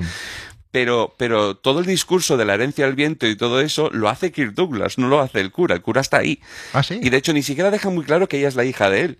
Pero, 0.70 1.14
pero 1.18 1.54
todo 1.56 1.80
el 1.80 1.86
discurso 1.86 2.38
de 2.38 2.46
la 2.46 2.54
herencia 2.54 2.86
del 2.86 2.94
viento 2.94 3.26
y 3.26 3.36
todo 3.36 3.60
eso 3.60 3.90
lo 3.92 4.08
hace 4.08 4.32
Kirk 4.32 4.54
Douglas, 4.54 4.96
no 4.96 5.08
lo 5.08 5.20
hace 5.20 5.40
el 5.40 5.50
cura. 5.50 5.74
El 5.74 5.82
cura 5.82 6.00
está 6.00 6.16
ahí. 6.18 6.40
Ah, 6.72 6.82
sí. 6.82 6.98
Y 7.02 7.10
de 7.10 7.18
hecho 7.18 7.34
ni 7.34 7.42
siquiera 7.42 7.70
deja 7.70 7.90
muy 7.90 8.04
claro 8.06 8.26
que 8.26 8.38
ella 8.38 8.48
es 8.48 8.54
la 8.54 8.64
hija 8.64 8.88
de 8.88 9.00
él. 9.02 9.18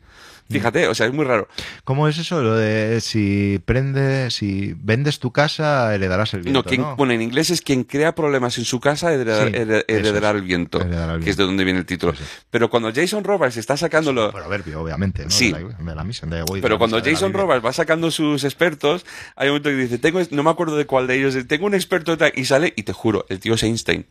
Fíjate, 0.52 0.86
o 0.88 0.94
sea, 0.94 1.06
es 1.06 1.12
muy 1.12 1.24
raro. 1.24 1.48
¿Cómo 1.84 2.06
es 2.08 2.18
eso? 2.18 2.42
Lo 2.42 2.54
de 2.56 3.00
si 3.00 3.60
prendes, 3.64 4.34
si 4.34 4.74
vendes 4.76 5.18
tu 5.18 5.32
casa, 5.32 5.94
heredarás 5.94 6.34
el 6.34 6.42
viento. 6.42 6.60
No, 6.60 6.64
quien, 6.64 6.80
¿no? 6.82 6.96
bueno, 6.96 7.12
en 7.12 7.22
inglés 7.22 7.50
es 7.50 7.60
quien 7.62 7.84
crea 7.84 8.14
problemas 8.14 8.58
en 8.58 8.64
su 8.64 8.78
casa 8.80 9.12
heredar- 9.12 9.48
Sí, 9.48 9.54
hered- 9.54 9.84
eso 9.86 9.98
heredará 9.98 10.30
el 10.30 10.42
viento, 10.42 10.80
el 10.80 11.20
que 11.24 11.30
es 11.30 11.36
de 11.36 11.44
donde 11.44 11.64
viene 11.64 11.78
el 11.80 11.86
título. 11.86 12.12
Pero 12.50 12.68
cuando 12.70 12.92
Jason 12.94 13.24
Robards 13.24 13.56
está 13.56 13.76
sacándolo... 13.76 14.30
Proverbio, 14.30 14.80
obviamente, 14.82 15.24
¿no? 15.24 15.30
Sí. 15.30 15.52
De 15.52 15.60
la, 15.62 15.68
de 15.90 15.94
la 15.94 16.04
misa, 16.04 16.26
de- 16.26 16.42
uy, 16.50 16.58
de 16.58 16.62
Pero 16.62 16.74
la 16.74 16.78
cuando 16.78 16.96
misa, 16.98 17.10
Jason. 17.10 17.32
Robards 17.32 17.64
va 17.64 17.72
sacando 17.72 18.10
sus 18.10 18.44
expertos, 18.44 19.04
hay 19.36 19.48
un 19.48 19.52
momento 19.54 19.70
que 19.70 19.76
dice, 19.76 19.98
tengo, 19.98 20.20
no 20.30 20.42
me 20.42 20.50
acuerdo 20.50 20.76
de 20.76 20.86
cuál 20.86 21.06
de 21.06 21.16
ellos, 21.16 21.36
tengo 21.48 21.66
un 21.66 21.74
experto 21.74 22.16
tal", 22.18 22.32
y 22.34 22.44
sale, 22.44 22.72
y 22.76 22.82
te 22.82 22.92
juro, 22.92 23.26
el 23.28 23.40
tío 23.40 23.54
es 23.54 23.62
Einstein. 23.62 24.06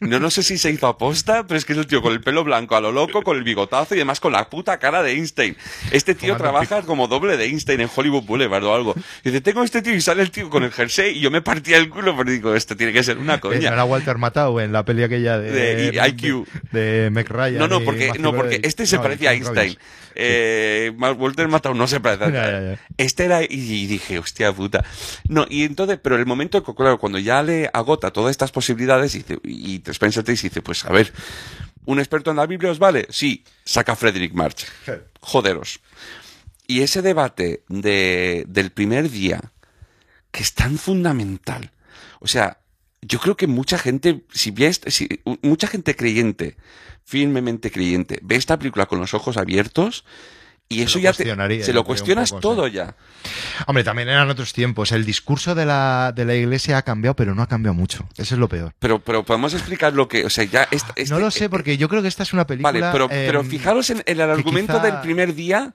No, 0.00 0.18
no 0.18 0.30
sé 0.30 0.42
si 0.42 0.58
se 0.58 0.70
hizo 0.70 0.86
aposta, 0.86 1.46
pero 1.46 1.56
es 1.58 1.64
que 1.64 1.72
es 1.72 1.78
el 1.78 1.86
tío 1.86 2.02
con 2.02 2.12
el 2.12 2.20
pelo 2.20 2.44
blanco 2.44 2.76
a 2.76 2.80
lo 2.80 2.92
loco, 2.92 3.22
con 3.22 3.36
el 3.36 3.44
bigotazo 3.44 3.94
y 3.94 3.98
además 3.98 4.20
con 4.20 4.32
la 4.32 4.48
puta 4.50 4.78
cara 4.78 5.02
de 5.02 5.12
Einstein. 5.12 5.56
Este 5.90 6.14
tío 6.14 6.36
trabaja 6.36 6.82
como 6.82 7.08
doble 7.08 7.36
de 7.36 7.44
Einstein 7.44 7.80
en 7.80 7.90
Hollywood 7.94 8.24
Boulevard 8.24 8.64
o 8.64 8.74
algo. 8.74 8.94
Y 9.24 9.30
dice, 9.30 9.40
tengo 9.40 9.62
este 9.62 9.82
tío 9.82 9.94
y 9.94 10.00
sale 10.00 10.22
el 10.22 10.30
tío 10.30 10.50
con 10.50 10.62
el 10.64 10.72
jersey 10.72 11.16
y 11.16 11.20
yo 11.20 11.30
me 11.30 11.42
partía 11.42 11.76
el 11.78 11.88
culo, 11.88 12.16
pero 12.16 12.30
digo, 12.30 12.54
esto 12.54 12.76
tiene 12.76 12.92
que 12.92 13.02
ser 13.02 13.18
una 13.18 13.34
Eh, 13.34 13.36
¿No 13.36 13.40
coña. 13.40 13.68
era 13.68 13.84
Walter 13.84 14.18
Matthau 14.18 14.60
en 14.60 14.72
la 14.72 14.84
peli 14.84 15.02
aquella 15.04 15.38
de, 15.38 15.50
De 15.52 16.08
IQ. 16.08 16.46
De, 16.72 17.10
de 17.10 17.22
Ryan 17.22 17.58
No, 17.58 17.68
no, 17.68 17.80
porque, 17.80 18.12
no, 18.18 18.34
porque 18.34 18.60
este 18.62 18.86
se 18.86 18.96
No, 18.96 19.02
parecía 19.02 19.30
a 19.30 19.34
Einstein. 19.34 19.56
Robbins. 19.74 19.78
Eh, 20.14 20.92
Walter 20.98 21.48
Matthau 21.48 21.74
no 21.74 21.86
se 21.86 22.00
parece 22.00 22.24
a 22.24 22.28
Ya, 22.32 22.50
ya, 22.50 22.60
ya. 22.72 22.80
Este 22.96 23.24
era, 23.24 23.42
y, 23.42 23.46
y 23.50 23.86
dije, 23.86 24.18
hostia 24.18 24.52
puta. 24.52 24.84
No, 25.28 25.46
y 25.48 25.64
entonces, 25.64 25.98
pero 26.02 26.16
el 26.16 26.26
momento, 26.26 26.62
claro, 26.74 26.98
cuando 26.98 27.18
ya 27.18 27.42
le 27.42 27.70
agota 27.72 28.10
todas 28.12 28.30
estas 28.30 28.52
posibilidades, 28.52 29.14
y, 29.14 29.18
dice- 29.18 29.40
y 29.44 29.82
Spencer 29.86 30.22
Tracy 30.24 30.48
dice, 30.48 30.62
pues 30.62 30.84
a 30.84 30.92
ver, 30.92 31.12
¿un 31.84 31.98
experto 31.98 32.30
en 32.30 32.36
la 32.36 32.46
Biblia 32.46 32.70
os 32.70 32.78
vale? 32.78 33.06
Sí, 33.10 33.44
saca 33.64 33.96
Frederick 33.96 34.32
March. 34.34 34.66
Joderos. 35.20 35.80
Y 36.66 36.82
ese 36.82 37.02
debate 37.02 37.64
de, 37.68 38.44
del 38.48 38.70
primer 38.70 39.10
día, 39.10 39.40
que 40.30 40.42
es 40.42 40.54
tan 40.54 40.78
fundamental. 40.78 41.70
O 42.20 42.28
sea, 42.28 42.58
yo 43.02 43.18
creo 43.18 43.36
que 43.36 43.46
mucha 43.46 43.78
gente, 43.78 44.22
si 44.32 44.50
ve 44.52 44.72
si, 44.72 45.08
mucha 45.42 45.66
gente 45.66 45.94
creyente, 45.96 46.56
firmemente 47.04 47.70
creyente, 47.70 48.18
ve 48.22 48.36
esta 48.36 48.58
película 48.58 48.86
con 48.86 49.00
los 49.00 49.12
ojos 49.12 49.36
abiertos 49.36 50.04
y 50.68 50.80
eso 50.80 50.98
ya 50.98 51.12
te, 51.12 51.24
se 51.62 51.72
lo 51.74 51.84
cuestionas 51.84 52.32
un 52.32 52.40
poco, 52.40 52.54
todo 52.54 52.66
sí. 52.68 52.74
ya. 52.74 52.96
Hombre, 53.66 53.84
también 53.84 54.08
eran 54.08 54.30
otros 54.30 54.54
tiempos. 54.54 54.92
El 54.92 55.04
discurso 55.04 55.54
de 55.54 55.66
la, 55.66 56.12
de 56.16 56.24
la 56.24 56.34
iglesia 56.34 56.78
ha 56.78 56.82
cambiado, 56.82 57.14
pero 57.14 57.34
no 57.34 57.42
ha 57.42 57.46
cambiado 57.46 57.74
mucho. 57.74 58.08
Eso 58.16 58.36
es 58.36 58.38
lo 58.38 58.48
peor. 58.48 58.72
Pero, 58.78 58.98
pero 59.00 59.22
podemos 59.22 59.52
explicar 59.52 59.92
lo 59.92 60.08
que, 60.08 60.24
o 60.24 60.30
sea, 60.30 60.44
ya 60.44 60.66
esta- 60.70 60.92
este- 60.96 61.12
no 61.12 61.20
lo 61.20 61.30
sé, 61.30 61.50
porque 61.50 61.76
yo 61.76 61.90
creo 61.90 62.00
que 62.00 62.08
esta 62.08 62.22
es 62.22 62.32
una 62.32 62.46
película. 62.46 62.72
Vale, 62.72 62.86
pero, 62.90 63.04
eh, 63.06 63.24
pero 63.26 63.44
fijaros 63.44 63.90
en, 63.90 63.98
en 64.06 64.20
el 64.20 64.30
argumento 64.30 64.72
quizá- 64.74 64.82
del 64.82 65.00
primer 65.02 65.34
día. 65.34 65.74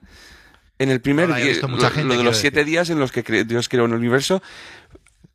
En 0.80 0.90
el 0.90 1.00
primer 1.00 1.28
No 1.28 1.34
día, 1.36 1.54
lo, 1.60 1.78
gente, 1.90 2.04
lo 2.04 2.16
de 2.16 2.24
los 2.24 2.36
siete 2.38 2.60
decir. 2.60 2.70
días 2.72 2.90
en 2.90 2.98
los 2.98 3.12
que 3.12 3.22
Dios 3.44 3.68
creó 3.68 3.84
el 3.84 3.92
universo, 3.92 4.42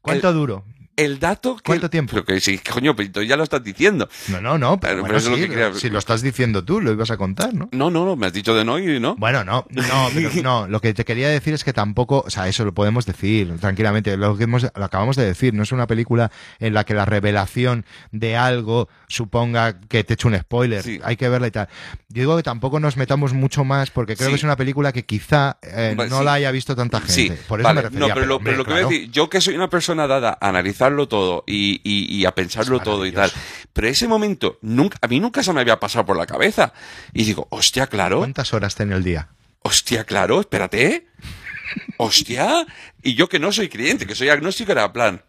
¿Cuánto 0.01 0.33
duro? 0.33 0.65
El 0.95 1.19
dato 1.19 1.55
que... 1.57 1.63
¿Cuánto 1.63 1.89
tiempo? 1.89 2.11
Pero 2.13 2.25
que 2.25 2.39
sí, 2.39 2.57
coño, 2.59 2.95
pero 2.95 3.21
ya 3.23 3.35
lo 3.37 3.43
estás 3.43 3.63
diciendo. 3.63 4.07
No, 4.29 4.41
no, 4.41 4.57
no. 4.57 4.79
Pero, 4.79 4.79
Pero- 4.79 5.01
bueno, 5.01 5.07
pero 5.07 5.17
eso 5.17 5.27
es 5.27 5.31
lo 5.31 5.37
sí, 5.37 5.43
que 5.43 5.49
quería- 5.49 5.73
Si 5.73 5.89
lo 5.89 5.99
estás 5.99 6.21
diciendo 6.21 6.63
tú, 6.63 6.81
lo 6.81 6.91
ibas 6.91 7.11
a 7.11 7.17
contar, 7.17 7.53
¿no? 7.53 7.69
No, 7.71 7.89
no, 7.89 8.05
no, 8.05 8.15
me 8.15 8.27
has 8.27 8.33
dicho 8.33 8.53
de 8.55 8.63
no 8.65 8.77
y 8.79 8.99
no. 8.99 9.15
Bueno, 9.15 9.43
no, 9.43 9.65
no, 9.69 10.09
pero 10.13 10.29
no. 10.43 10.67
Lo 10.67 10.79
que 10.81 10.93
te 10.93 11.03
quería 11.05 11.29
decir 11.29 11.53
es 11.53 11.63
que 11.63 11.73
tampoco, 11.73 12.23
o 12.25 12.29
sea, 12.29 12.47
eso 12.47 12.63
lo 12.65 12.73
podemos 12.73 13.05
decir 13.05 13.57
tranquilamente. 13.59 14.15
Lo 14.17 14.37
que 14.37 14.43
hemos, 14.43 14.63
lo 14.63 14.85
acabamos 14.85 15.15
de 15.15 15.25
decir, 15.25 15.53
no 15.53 15.63
es 15.63 15.71
una 15.71 15.87
película 15.87 16.31
en 16.59 16.73
la 16.73 16.83
que 16.83 16.93
la 16.93 17.05
revelación 17.05 17.85
de 18.11 18.37
algo 18.37 18.89
suponga 19.07 19.79
que 19.79 20.03
te 20.03 20.13
eche 20.15 20.27
un 20.27 20.37
spoiler. 20.37 20.83
Sí. 20.83 20.99
Hay 21.03 21.15
que 21.15 21.29
verla 21.29 21.47
y 21.47 21.51
tal. 21.51 21.67
Yo 22.09 22.21
digo 22.21 22.37
que 22.37 22.43
tampoco 22.43 22.79
nos 22.79 22.97
metamos 22.97 23.33
mucho 23.33 23.63
más 23.63 23.89
porque 23.91 24.15
creo 24.15 24.27
Sí. 24.29 24.33
que 24.33 24.37
es 24.37 24.43
una 24.43 24.55
película 24.55 24.91
que 24.91 25.05
quizá 25.05 25.57
eh, 25.61 25.93
Vale, 25.95 26.09
no 26.09 26.19
sí. 26.19 26.25
la 26.25 26.33
haya 26.33 26.51
visto 26.51 26.75
tanta 26.75 26.99
gente. 26.99 27.13
Sí, 27.13 27.31
Por 27.47 27.59
eso 27.59 27.67
vale, 27.67 27.77
me 27.77 27.81
refería. 27.89 28.07
no, 28.07 28.13
pero, 28.13 28.25
lo, 28.25 28.35
hombre, 28.37 28.51
pero 28.51 28.57
lo 28.59 28.65
que 28.65 28.71
voy 28.71 28.81
a 28.81 28.85
decir, 28.85 29.11
yo 29.11 29.29
que 29.29 29.41
soy 29.41 29.55
una 29.55 29.69
persona 29.69 30.07
dada 30.07 30.31
a 30.39 30.51
analizarlo 30.85 31.07
todo 31.07 31.43
y, 31.47 31.81
y- 31.83 32.13
y 32.15 32.25
a 32.25 32.35
pensarlo 32.35 32.79
todo 32.79 33.05
y 33.05 33.11
tal, 33.11 33.31
pero 33.73 33.87
ese 33.87 34.07
momento 34.07 34.57
nunca, 34.61 34.97
a 35.01 35.07
mí 35.07 35.19
nunca 35.19 35.41
se 35.43 35.53
me 35.53 35.61
había 35.61 35.79
pasado 35.79 36.05
por 36.05 36.17
la 36.17 36.25
cabeza. 36.25 36.73
Y 37.13 37.23
digo, 37.23 37.47
hostia, 37.51 37.87
claro, 37.87 38.19
¿Cuántas 38.19 38.53
horas 38.53 38.75
tiene 38.75 38.95
el 38.95 39.03
día? 39.03 39.29
hostia, 39.61 40.03
claro, 40.03 40.41
espérate, 40.41 41.07
hostia, 41.97 42.65
y 43.01 43.15
yo 43.15 43.29
que 43.29 43.39
no 43.39 43.51
soy 43.51 43.69
creyente, 43.69 44.05
que 44.05 44.15
soy 44.15 44.29
agnóstico, 44.29 44.71
era 44.73 44.91
plan, 44.91 45.21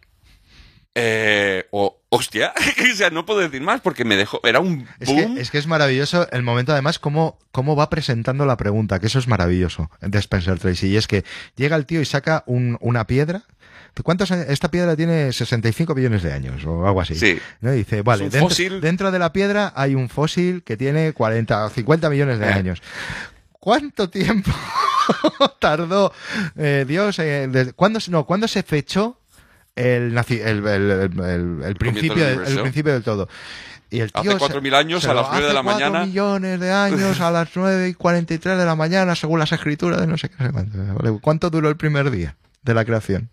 eh, 0.97 1.65
o, 1.71 2.01
hostia, 2.09 2.53
o 2.93 2.95
sea, 2.95 3.09
no 3.09 3.25
puedo 3.25 3.39
decir 3.41 3.61
más 3.61 3.81
porque 3.81 4.05
me 4.05 4.15
dejó, 4.15 4.39
era 4.45 4.59
un 4.61 4.87
Es 4.99 5.09
boom. 5.09 5.35
que, 5.35 5.41
es 5.41 5.51
que 5.51 5.57
es 5.57 5.67
maravilloso 5.67 6.29
el 6.31 6.41
momento, 6.43 6.71
además, 6.71 6.99
cómo, 6.99 7.37
cómo 7.51 7.75
va 7.75 7.89
presentando 7.89 8.45
la 8.45 8.55
pregunta, 8.57 8.99
que 8.99 9.07
eso 9.07 9.19
es 9.19 9.27
maravilloso 9.27 9.89
de 10.01 10.17
Spencer 10.19 10.57
Tracy. 10.59 10.87
Y 10.87 10.97
es 10.97 11.07
que 11.07 11.25
llega 11.57 11.75
el 11.75 11.85
tío 11.85 11.99
y 12.01 12.05
saca 12.05 12.43
un- 12.45 12.77
una 12.79 13.07
piedra. 13.07 13.43
¿Cuántos 14.03 14.29
años? 14.31 14.45
Esta 14.49 14.69
piedra 14.69 14.95
tiene 14.95 15.31
65 15.31 15.95
millones 15.95 16.21
de 16.23 16.33
años 16.33 16.63
o 16.65 16.85
algo 16.85 17.01
así. 17.01 17.15
Sí. 17.15 17.39
¿no? 17.61 17.73
Y 17.73 17.77
dice, 17.77 18.01
vale, 18.01 18.23
dentro, 18.29 18.41
fósil. 18.41 18.81
dentro 18.81 19.11
de 19.11 19.19
la 19.19 19.31
piedra 19.33 19.71
hay 19.75 19.95
un 19.95 20.09
fósil 20.09 20.63
que 20.63 20.75
tiene 20.77 21.13
40 21.13 21.65
o 21.65 21.69
50 21.69 22.09
millones 22.09 22.39
de 22.39 22.45
Eh. 22.47 22.53
años. 22.53 22.81
¿Cuánto 23.51 24.09
tiempo 24.09 24.51
tardó 25.59 26.13
eh, 26.57 26.85
Dios? 26.87 27.17
eh, 27.19 27.47
desde- 27.49 27.73
¿cuándo, 27.73 27.99
se- 27.99 28.11
no, 28.11 28.25
¿Cuándo 28.25 28.47
se 28.47 28.63
fechó 28.63 29.19
el, 29.75 30.17
el, 30.17 30.67
el- 30.67 31.63
el- 31.63 31.75
principio, 31.75 32.23
del 32.25 32.61
principio 32.61 32.93
del 32.93 33.03
todo? 33.03 33.27
Y 33.89 33.99
el 34.01 34.11
Hace 34.13 34.27
tío 34.29 34.37
cuatro 34.37 34.57
se- 34.57 34.61
mil 34.63 34.73
años, 34.75 35.03
se 35.03 35.09
a 35.09 35.13
las 35.13 35.27
nueve 35.29 35.41
de 35.43 35.47
hace 35.47 35.53
la 35.55 35.63
mañana. 35.63 36.05
millones 36.05 36.59
de 36.59 36.71
años 36.71 37.21
a 37.21 37.31
las 37.31 37.49
9 37.55 37.89
y 37.89 37.93
43 37.93 38.57
de 38.57 38.65
la 38.65 38.75
mañana, 38.75 39.15
según 39.15 39.39
las 39.39 39.51
escrituras 39.51 40.01
de 40.01 40.07
no 40.07 40.17
sé 40.17 40.29
qué. 40.29 40.35
¿Cuánto 41.21 41.49
duró 41.49 41.69
el 41.69 41.77
primer 41.77 42.09
día 42.11 42.35
de 42.63 42.73
la 42.73 42.83
creación? 42.83 43.29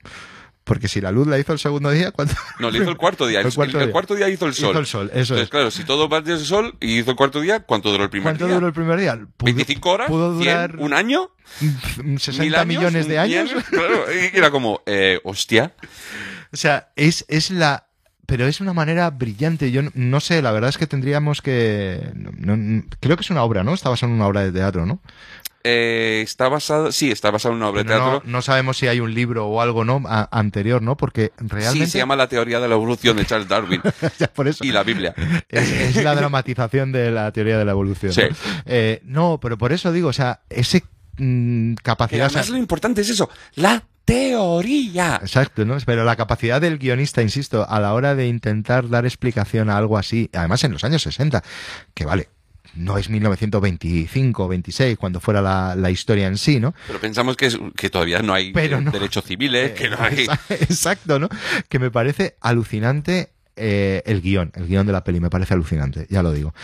Porque 0.64 0.86
si 0.86 1.00
la 1.00 1.10
luz 1.10 1.26
la 1.26 1.38
hizo 1.40 1.52
el 1.52 1.58
segundo 1.58 1.90
día, 1.90 2.12
¿cuánto? 2.12 2.34
No, 2.60 2.70
le 2.70 2.78
hizo 2.78 2.90
el 2.90 2.96
cuarto 2.96 3.26
día. 3.26 3.40
El, 3.42 3.46
El 3.46 3.52
cuarto 3.54 3.78
el 3.78 3.84
día. 3.86 3.92
cuarto 3.92 4.14
día 4.14 4.28
hizo 4.28 4.46
el 4.46 4.54
sol. 4.54 4.70
Hizo 4.70 4.78
el 4.78 4.86
sol, 4.86 5.06
eso 5.08 5.18
Entonces, 5.34 5.42
es. 5.44 5.50
claro, 5.50 5.70
si 5.72 5.84
todo 5.84 6.08
va 6.08 6.20
desde 6.20 6.40
el 6.40 6.46
sol 6.46 6.76
y 6.80 6.98
hizo 7.00 7.10
el 7.10 7.16
cuarto 7.16 7.40
día, 7.40 7.60
¿cuánto 7.60 7.90
duró 7.90 8.04
el 8.04 8.10
primer 8.10 8.24
¿Cuánto 8.32 8.46
día? 8.46 8.54
duró 8.54 8.66
el 8.68 8.72
primer 8.72 8.98
día? 9.00 9.14
Pudo- 9.16 9.44
25 9.46 9.90
horas, 9.90 10.08
Pudo 10.08 10.38
100, 10.40 10.54
durar 10.54 10.76
un 10.78 10.92
año, 10.92 11.30
60 12.18 12.42
mil 12.44 12.54
años, 12.54 12.66
millones 12.66 13.08
de 13.08 13.18
años. 13.18 13.50
claro, 13.70 14.04
y 14.12 14.36
era 14.36 14.50
como, 14.50 14.82
eh, 14.86 15.20
hostia. 15.24 15.74
O 16.52 16.56
sea, 16.56 16.90
es, 16.96 17.24
es 17.28 17.50
la. 17.50 17.88
Pero 18.24 18.46
es 18.46 18.60
una 18.60 18.72
manera 18.72 19.10
brillante. 19.10 19.72
Yo 19.72 19.82
no, 19.82 19.90
no 19.94 20.20
sé, 20.20 20.40
la 20.42 20.52
verdad 20.52 20.70
es 20.70 20.78
que 20.78 20.86
tendríamos 20.86 21.42
que. 21.42 22.00
no- 22.14 22.56
no- 22.56 22.84
creo 23.00 23.16
que 23.16 23.22
es 23.22 23.30
una 23.30 23.42
obra, 23.42 23.64
¿no? 23.64 23.74
Está 23.74 23.90
basada 23.90 24.10
en 24.12 24.16
una 24.16 24.26
obra 24.28 24.42
de 24.42 24.52
teatro, 24.52 24.86
¿no? 24.86 25.00
Eh, 25.64 26.22
está 26.24 26.48
basado, 26.48 26.90
sí, 26.92 27.10
está 27.10 27.30
basado 27.30 27.52
en 27.54 27.58
una 27.58 27.68
obra 27.68 27.82
de 27.82 27.88
Pero 27.88 27.98
no, 28.00 28.10
teatro. 28.12 28.30
no 28.30 28.42
sabemos 28.42 28.76
si 28.78 28.88
hay 28.88 29.00
un 29.00 29.14
libro 29.14 29.46
o 29.46 29.60
algo, 29.60 29.84
¿no? 29.84 30.02
A- 30.06 30.28
anterior, 30.36 30.82
¿no? 30.82 30.96
Porque 30.96 31.32
realmente. 31.38 31.86
Sí, 31.86 31.92
se 31.92 31.98
llama 31.98 32.16
La 32.16 32.28
teoría 32.28 32.58
de 32.60 32.68
la 32.68 32.74
evolución 32.74 33.16
de 33.16 33.24
Charles 33.26 33.48
Darwin 33.48 33.80
Ya, 34.18 34.26
por 34.28 34.48
eso. 34.48 34.64
y 34.64 34.72
la 34.72 34.82
Biblia. 34.82 35.14
Es, 35.48 35.70
es 35.70 36.02
la 36.02 36.14
dramatización 36.14 36.90
de 36.92 37.10
la 37.10 37.30
teoría 37.32 37.58
de 37.58 37.64
la 37.64 37.70
evolución. 37.72 38.12
Sí. 38.12 38.22
¿no? 38.28 38.36
Eh, 38.66 39.00
no, 39.04 39.38
pero 39.40 39.56
por 39.58 39.72
eso 39.72 39.92
digo, 39.92 40.08
o 40.08 40.12
sea, 40.12 40.40
ese 40.50 40.82
mm, 41.18 41.74
capacidad. 41.82 42.26
además 42.26 42.48
lo 42.48 42.56
importante 42.56 43.00
es 43.02 43.10
eso, 43.10 43.30
la 43.54 43.84
teoría. 44.04 45.20
Exacto, 45.22 45.64
¿no? 45.64 45.76
Pero 45.86 46.04
la 46.04 46.16
capacidad 46.16 46.60
del 46.60 46.78
guionista, 46.78 47.22
insisto, 47.22 47.64
a 47.68 47.78
la 47.80 47.94
hora 47.94 48.14
de 48.14 48.26
intentar 48.26 48.88
dar 48.88 49.04
explicación 49.06 49.70
a 49.70 49.76
algo 49.76 49.96
así, 49.98 50.28
además 50.32 50.64
en 50.64 50.72
los 50.72 50.82
años 50.84 51.02
60, 51.02 51.42
que 51.94 52.04
vale, 52.04 52.28
no 52.74 52.98
es 52.98 53.08
1925 53.10 54.44
o 54.44 54.48
26 54.48 54.96
cuando 54.98 55.20
fuera 55.20 55.42
la, 55.42 55.74
la 55.76 55.90
historia 55.90 56.26
en 56.26 56.38
sí, 56.38 56.58
¿no? 56.60 56.74
Pero 56.86 57.00
pensamos 57.00 57.36
que, 57.36 57.46
es- 57.46 57.58
que 57.76 57.90
todavía 57.90 58.20
no 58.22 58.32
hay 58.34 58.52
Pero 58.52 58.80
no. 58.80 58.90
derechos 58.90 59.24
civiles, 59.24 59.72
que 59.72 59.90
no 59.90 59.96
hay... 60.00 60.26
Exacto, 60.48 61.18
¿no? 61.18 61.28
Que 61.68 61.78
me 61.78 61.90
parece 61.90 62.36
alucinante 62.40 63.30
eh, 63.56 64.02
el 64.06 64.22
guion, 64.22 64.50
el 64.54 64.66
guion 64.66 64.86
de 64.86 64.92
la 64.92 65.04
peli, 65.04 65.20
me 65.20 65.28
parece 65.30 65.54
alucinante, 65.54 66.06
ya 66.08 66.22
lo 66.22 66.32
digo. 66.32 66.54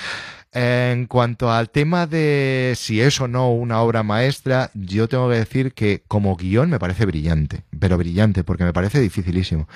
En 0.52 1.06
cuanto 1.06 1.52
al 1.52 1.68
tema 1.68 2.06
de 2.06 2.72
si 2.74 3.02
es 3.02 3.20
o 3.20 3.28
no 3.28 3.52
una 3.52 3.82
obra 3.82 4.02
maestra, 4.02 4.70
yo 4.72 5.06
tengo 5.06 5.28
que 5.28 5.36
decir 5.36 5.72
que 5.74 6.02
como 6.08 6.34
guion 6.36 6.70
me 6.70 6.78
parece 6.78 7.04
brillante, 7.04 7.64
pero 7.78 7.98
brillante, 7.98 8.44
porque 8.44 8.64
me 8.64 8.72
parece 8.72 8.98
dificilísimo. 9.00 9.68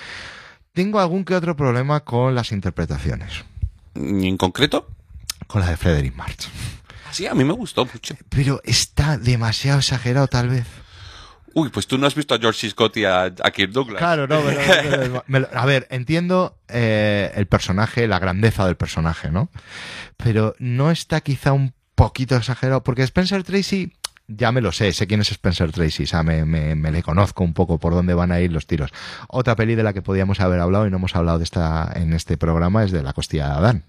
Tengo 0.73 0.99
algún 1.01 1.27
que 1.27 1.35
otro 1.35 1.55
problema 1.57 2.01
con 2.01 2.35
las 2.35 2.51
interpretaciones, 2.53 3.45
¿Y 3.95 4.27
en 4.27 4.39
concreto? 4.39 4.89
Con 5.53 5.61
la 5.63 5.69
de 5.71 5.77
Frederick 5.77 6.15
March. 6.17 6.49
Sí, 7.11 7.27
a 7.27 7.35
mí 7.35 7.45
me 7.45 7.53
gustó 7.53 7.85
mucho. 7.85 8.17
Pero 8.31 8.61
está 8.65 9.19
demasiado 9.19 9.79
exagerado 9.81 10.27
tal 10.29 10.49
vez. 10.49 10.67
Uy, 11.55 11.69
pues 11.69 11.87
tú 11.87 11.99
no 11.99 12.07
has 12.07 12.15
visto 12.15 12.35
a 12.35 12.39
George. 12.39 12.71
Scott 12.71 12.97
y 12.97 13.05
a, 13.05 13.25
a 13.25 13.51
Kirk 13.51 13.71
Douglas. 13.73 13.99
Claro, 13.99 14.27
no, 14.27 14.41
me 15.27 15.41
lo- 15.41 15.49
lo- 15.51 15.59
a 15.59 15.67
ver, 15.67 15.87
entiendo 15.91 16.57
eh, 16.69 17.31
el 17.35 17.47
personaje, 17.47 18.09
la 18.09 18.19
grandeza 18.19 18.65
del 18.65 18.77
personaje, 18.77 19.31
¿no? 19.31 19.51
Pero 20.17 20.55
no 20.59 20.91
está 20.91 21.21
quizá 21.21 21.53
un 21.53 21.75
poquito 21.95 22.35
exagerado, 22.37 22.83
porque 22.83 23.03
Spencer 23.03 23.43
Tracy, 23.43 23.93
ya 24.29 24.51
me 24.51 24.63
lo 24.63 24.73
sé, 24.73 24.91
sé 24.95 25.07
quién 25.07 25.21
es 25.21 25.31
Spencer 25.31 25.71
Tracy, 25.73 26.05
o 26.05 26.07
sea, 26.07 26.23
me, 26.23 26.47
me- 26.47 26.75
me 26.75 26.91
le 26.91 27.03
conozco 27.03 27.45
un 27.45 27.53
poco 27.53 27.79
por 27.79 27.93
dónde 27.93 28.15
van 28.15 28.33
a 28.33 28.41
ir 28.41 28.51
los 28.51 28.67
tiros. 28.67 28.91
Otra 29.29 29.55
peli 29.55 29.75
de 29.75 29.83
la 29.83 29.93
que 29.93 30.01
podíamos 30.01 30.41
haber 30.41 30.61
hablado 30.61 30.87
y 30.87 30.91
no 30.91 30.97
hemos 30.97 31.15
hablado 31.15 31.37
de 31.37 31.45
esta 31.45 31.93
en 31.95 32.15
este 32.15 32.39
programa 32.39 32.83
es 32.85 32.93
de 32.93 33.03
La 33.03 33.13
costilla 33.13 33.49
de 33.49 33.53
Adán 33.53 33.85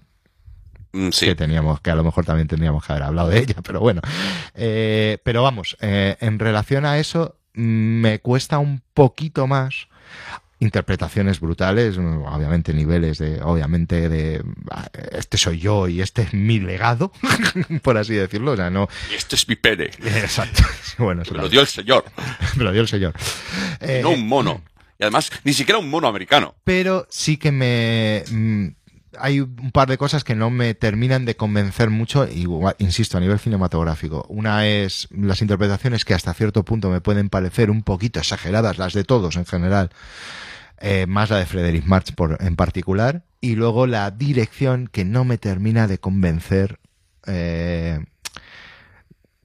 sí. 1.12 1.26
que 1.26 1.34
teníamos, 1.34 1.80
que 1.80 1.90
a 1.90 1.94
lo 1.94 2.04
mejor 2.04 2.24
también 2.24 2.48
tendríamos 2.48 2.84
que 2.84 2.92
haber 2.92 3.04
hablado 3.04 3.28
de 3.28 3.38
ella, 3.40 3.56
pero 3.62 3.80
bueno. 3.80 4.00
Eh, 4.54 5.18
pero 5.22 5.42
vamos, 5.42 5.76
eh, 5.80 6.16
en 6.20 6.38
relación 6.38 6.84
a 6.84 6.98
eso, 6.98 7.36
mm, 7.54 7.62
me 8.00 8.18
cuesta 8.20 8.58
un 8.58 8.82
poquito 8.94 9.46
más 9.46 9.88
interpretaciones 10.60 11.40
brutales, 11.40 11.98
mm, 11.98 12.22
obviamente 12.24 12.72
niveles 12.72 13.18
de, 13.18 13.42
obviamente 13.42 14.08
de, 14.08 14.42
ah, 14.70 14.88
este 15.12 15.36
soy 15.36 15.58
yo 15.58 15.88
y 15.88 16.00
este 16.00 16.22
es 16.22 16.34
mi 16.34 16.58
legado, 16.60 17.12
por 17.82 17.98
así 17.98 18.14
decirlo, 18.14 18.52
o 18.52 18.56
sea, 18.56 18.70
no, 18.70 18.88
Y 19.10 19.14
este 19.14 19.36
es 19.36 19.48
mi 19.48 19.56
pene. 19.56 19.84
exacto, 19.84 20.62
bueno, 20.98 21.22
Me 21.30 21.38
lo 21.38 21.48
dio 21.48 21.60
el 21.60 21.66
señor, 21.66 22.04
me 22.56 22.64
lo 22.64 22.72
dio 22.72 22.80
el 22.80 22.88
señor. 22.88 23.14
y 23.80 23.84
Eh, 23.84 24.00
no 24.02 24.10
un 24.10 24.26
mono. 24.26 24.62
Y 24.98 25.02
además, 25.02 25.30
ni 25.42 25.52
siquiera 25.52 25.78
un 25.78 25.90
mono 25.90 26.06
americano. 26.06 26.54
pero 26.64 27.06
sí 27.10 27.36
que 27.36 27.50
me... 27.50 28.24
hay 29.18 29.40
un 29.40 29.70
par 29.72 29.88
de 29.88 29.98
cosas 29.98 30.24
que 30.24 30.34
no 30.34 30.50
me 30.50 30.74
terminan 30.74 31.24
de 31.24 31.36
convencer 31.36 31.90
mucho, 31.90 32.26
y 32.26 32.46
insisto, 32.78 33.16
a 33.16 33.20
nivel 33.20 33.38
cinematográfico. 33.38 34.26
Una 34.28 34.66
es 34.66 35.08
las 35.10 35.42
interpretaciones 35.42 36.04
que 36.04 36.14
hasta 36.14 36.34
cierto 36.34 36.64
punto 36.64 36.90
me 36.90 37.00
pueden 37.00 37.28
parecer 37.28 37.70
un 37.70 37.82
poquito 37.82 38.20
exageradas, 38.20 38.78
las 38.78 38.92
de 38.92 39.04
todos 39.04 39.36
en 39.36 39.46
general, 39.46 39.90
eh, 40.78 41.06
más 41.06 41.30
la 41.30 41.38
de 41.38 41.46
Frederick 41.46 41.84
March 41.84 42.14
por, 42.14 42.38
en 42.40 42.56
particular, 42.56 43.22
y 43.40 43.56
luego 43.56 43.86
la 43.86 44.10
dirección 44.10 44.88
que 44.90 45.04
no 45.04 45.24
me 45.24 45.38
termina 45.38 45.86
de 45.86 45.98
convencer. 45.98 46.78
Eh, 47.26 48.00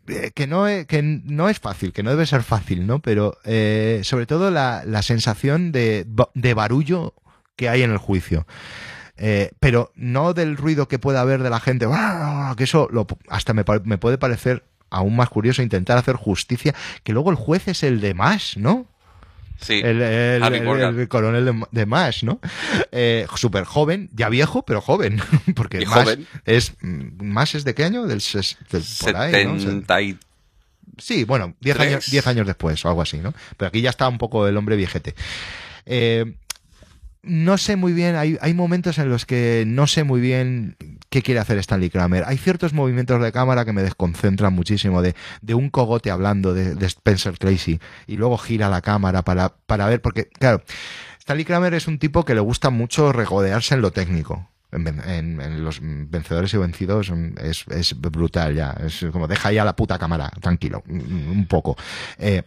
eh, 0.10 0.32
que 0.34 0.48
no, 0.48 0.68
es, 0.68 0.88
que 0.88 1.02
no 1.04 1.50
es 1.50 1.60
fácil, 1.60 1.94
que 1.94 2.04
no 2.04 2.10
debe 2.10 2.26
ser 2.26 2.44
fácil, 2.44 2.88
¿no? 2.88 3.00
Pero 3.00 3.38
eh, 3.46 4.02
sobre 4.04 4.26
todo 4.26 4.50
la, 4.50 4.84
sensación 5.04 5.72
de, 5.72 6.06
barullo 6.56 7.14
que 7.56 7.70
hay 7.70 7.84
en 7.84 7.92
el 7.92 7.98
juicio. 7.98 8.48
Eh, 9.22 9.52
pero 9.60 9.92
no 9.96 10.34
del 10.34 10.56
ruido 10.56 10.88
que 10.88 10.98
pueda 10.98 11.20
haber 11.20 11.44
de 11.44 11.50
la 11.50 11.60
gente, 11.60 11.86
que 12.56 12.64
eso 12.64 12.88
lo, 12.90 13.06
hasta 13.28 13.54
me, 13.54 13.66
me, 13.84 13.98
puede 13.98 14.18
parecer 14.18 14.64
aún 14.90 15.16
más 15.18 15.30
curioso 15.30 15.62
intentar 15.62 15.98
hacer 15.98 16.16
justicia, 16.16 16.74
que 17.04 17.12
luego 17.12 17.30
el 17.30 17.36
juez 17.36 17.68
es 17.68 17.84
el 17.84 18.00
de 18.00 18.14
más, 18.14 18.56
¿no? 18.56 18.88
Sí, 19.60 19.82
el, 19.84 20.02
el, 20.02 20.42
el, 20.42 21.08
coronel 21.10 21.44
de, 21.44 21.66
de 21.72 21.86
MASH, 21.86 22.24
¿no? 22.24 22.40
Eh, 22.94 23.28
Súper 23.36 23.66
joven, 23.66 24.10
ya 24.14 24.30
viejo, 24.30 24.64
pero 24.64 24.80
joven. 24.80 25.22
Porque 25.56 25.86
MASH 25.86 26.04
joven. 26.04 26.28
es. 26.46 26.74
¿MASH 26.82 27.56
es 27.56 27.66
de 27.66 27.76
qué 27.76 27.84
año? 27.84 28.08
Del, 28.08 28.20
del 28.22 28.84
por 29.02 29.18
ahí, 29.18 29.46
¿no? 29.46 29.58
Sí, 30.98 31.24
bueno, 31.24 31.56
10 31.62 31.80
años, 31.80 32.12
diez 32.12 32.28
años 32.28 32.48
después 32.48 32.84
o 32.86 32.90
algo 32.90 33.02
así, 33.02 33.18
¿no? 33.18 33.34
Pero 33.58 33.68
aquí 33.68 33.82
ya 33.82 33.90
está 33.90 34.08
un 34.08 34.18
poco 34.18 34.48
el 34.48 34.56
hombre 34.58 34.76
viejete. 34.76 35.16
Eh, 35.86 36.36
no 37.22 37.58
sé 37.58 37.76
muy 37.76 37.92
bien, 37.94 38.16
hay, 38.16 38.38
hay, 38.42 38.54
momentos 38.54 38.98
en 38.98 39.10
los 39.10 39.26
que 39.26 39.66
no 39.68 39.88
sé 39.88 40.04
muy 40.04 40.22
bien 40.22 40.78
qué 41.10 41.22
quiere 41.22 41.40
hacer 41.40 41.58
Stanley 41.58 41.90
Kramer. 41.90 42.24
Hay 42.26 42.38
ciertos 42.38 42.74
movimientos 42.74 43.22
de 43.22 43.32
cámara 43.32 43.66
que 43.66 43.74
me 43.74 43.84
desconcentran 43.84 44.54
muchísimo, 44.54 45.02
de, 45.02 45.16
de 45.42 45.54
un 45.54 45.70
cogote 45.70 46.12
hablando 46.12 46.54
de, 46.54 46.86
Spencer 46.86 47.38
Tracy, 47.38 47.80
y 48.08 48.18
luego 48.18 48.38
gira 48.38 48.70
la 48.70 48.82
cámara 48.82 49.24
para, 49.24 49.50
para 49.66 49.88
ver, 49.88 50.02
porque, 50.02 50.30
claro, 50.30 50.64
Stanley 51.20 51.46
Kramer 51.46 51.74
es 51.74 51.88
un 51.88 52.00
tipo 52.00 52.24
que 52.24 52.36
le 52.36 52.42
gusta 52.42 52.70
mucho 52.70 53.12
regodearse 53.12 53.76
en 53.76 53.82
lo 53.82 53.92
técnico. 53.92 54.50
En, 54.72 55.64
los 55.64 55.80
vencedores 55.82 56.54
y 56.54 56.58
vencidos 56.58 57.12
es, 57.42 57.66
es, 57.70 58.00
brutal 58.00 58.54
ya. 58.54 58.78
Es 58.86 59.04
como 59.12 59.28
deja 59.28 59.52
ya 59.52 59.66
la 59.66 59.76
puta 59.76 59.98
cámara, 59.98 60.32
tranquilo, 60.42 60.84
un 60.88 61.48
poco. 61.48 61.76
Eh, 62.20 62.44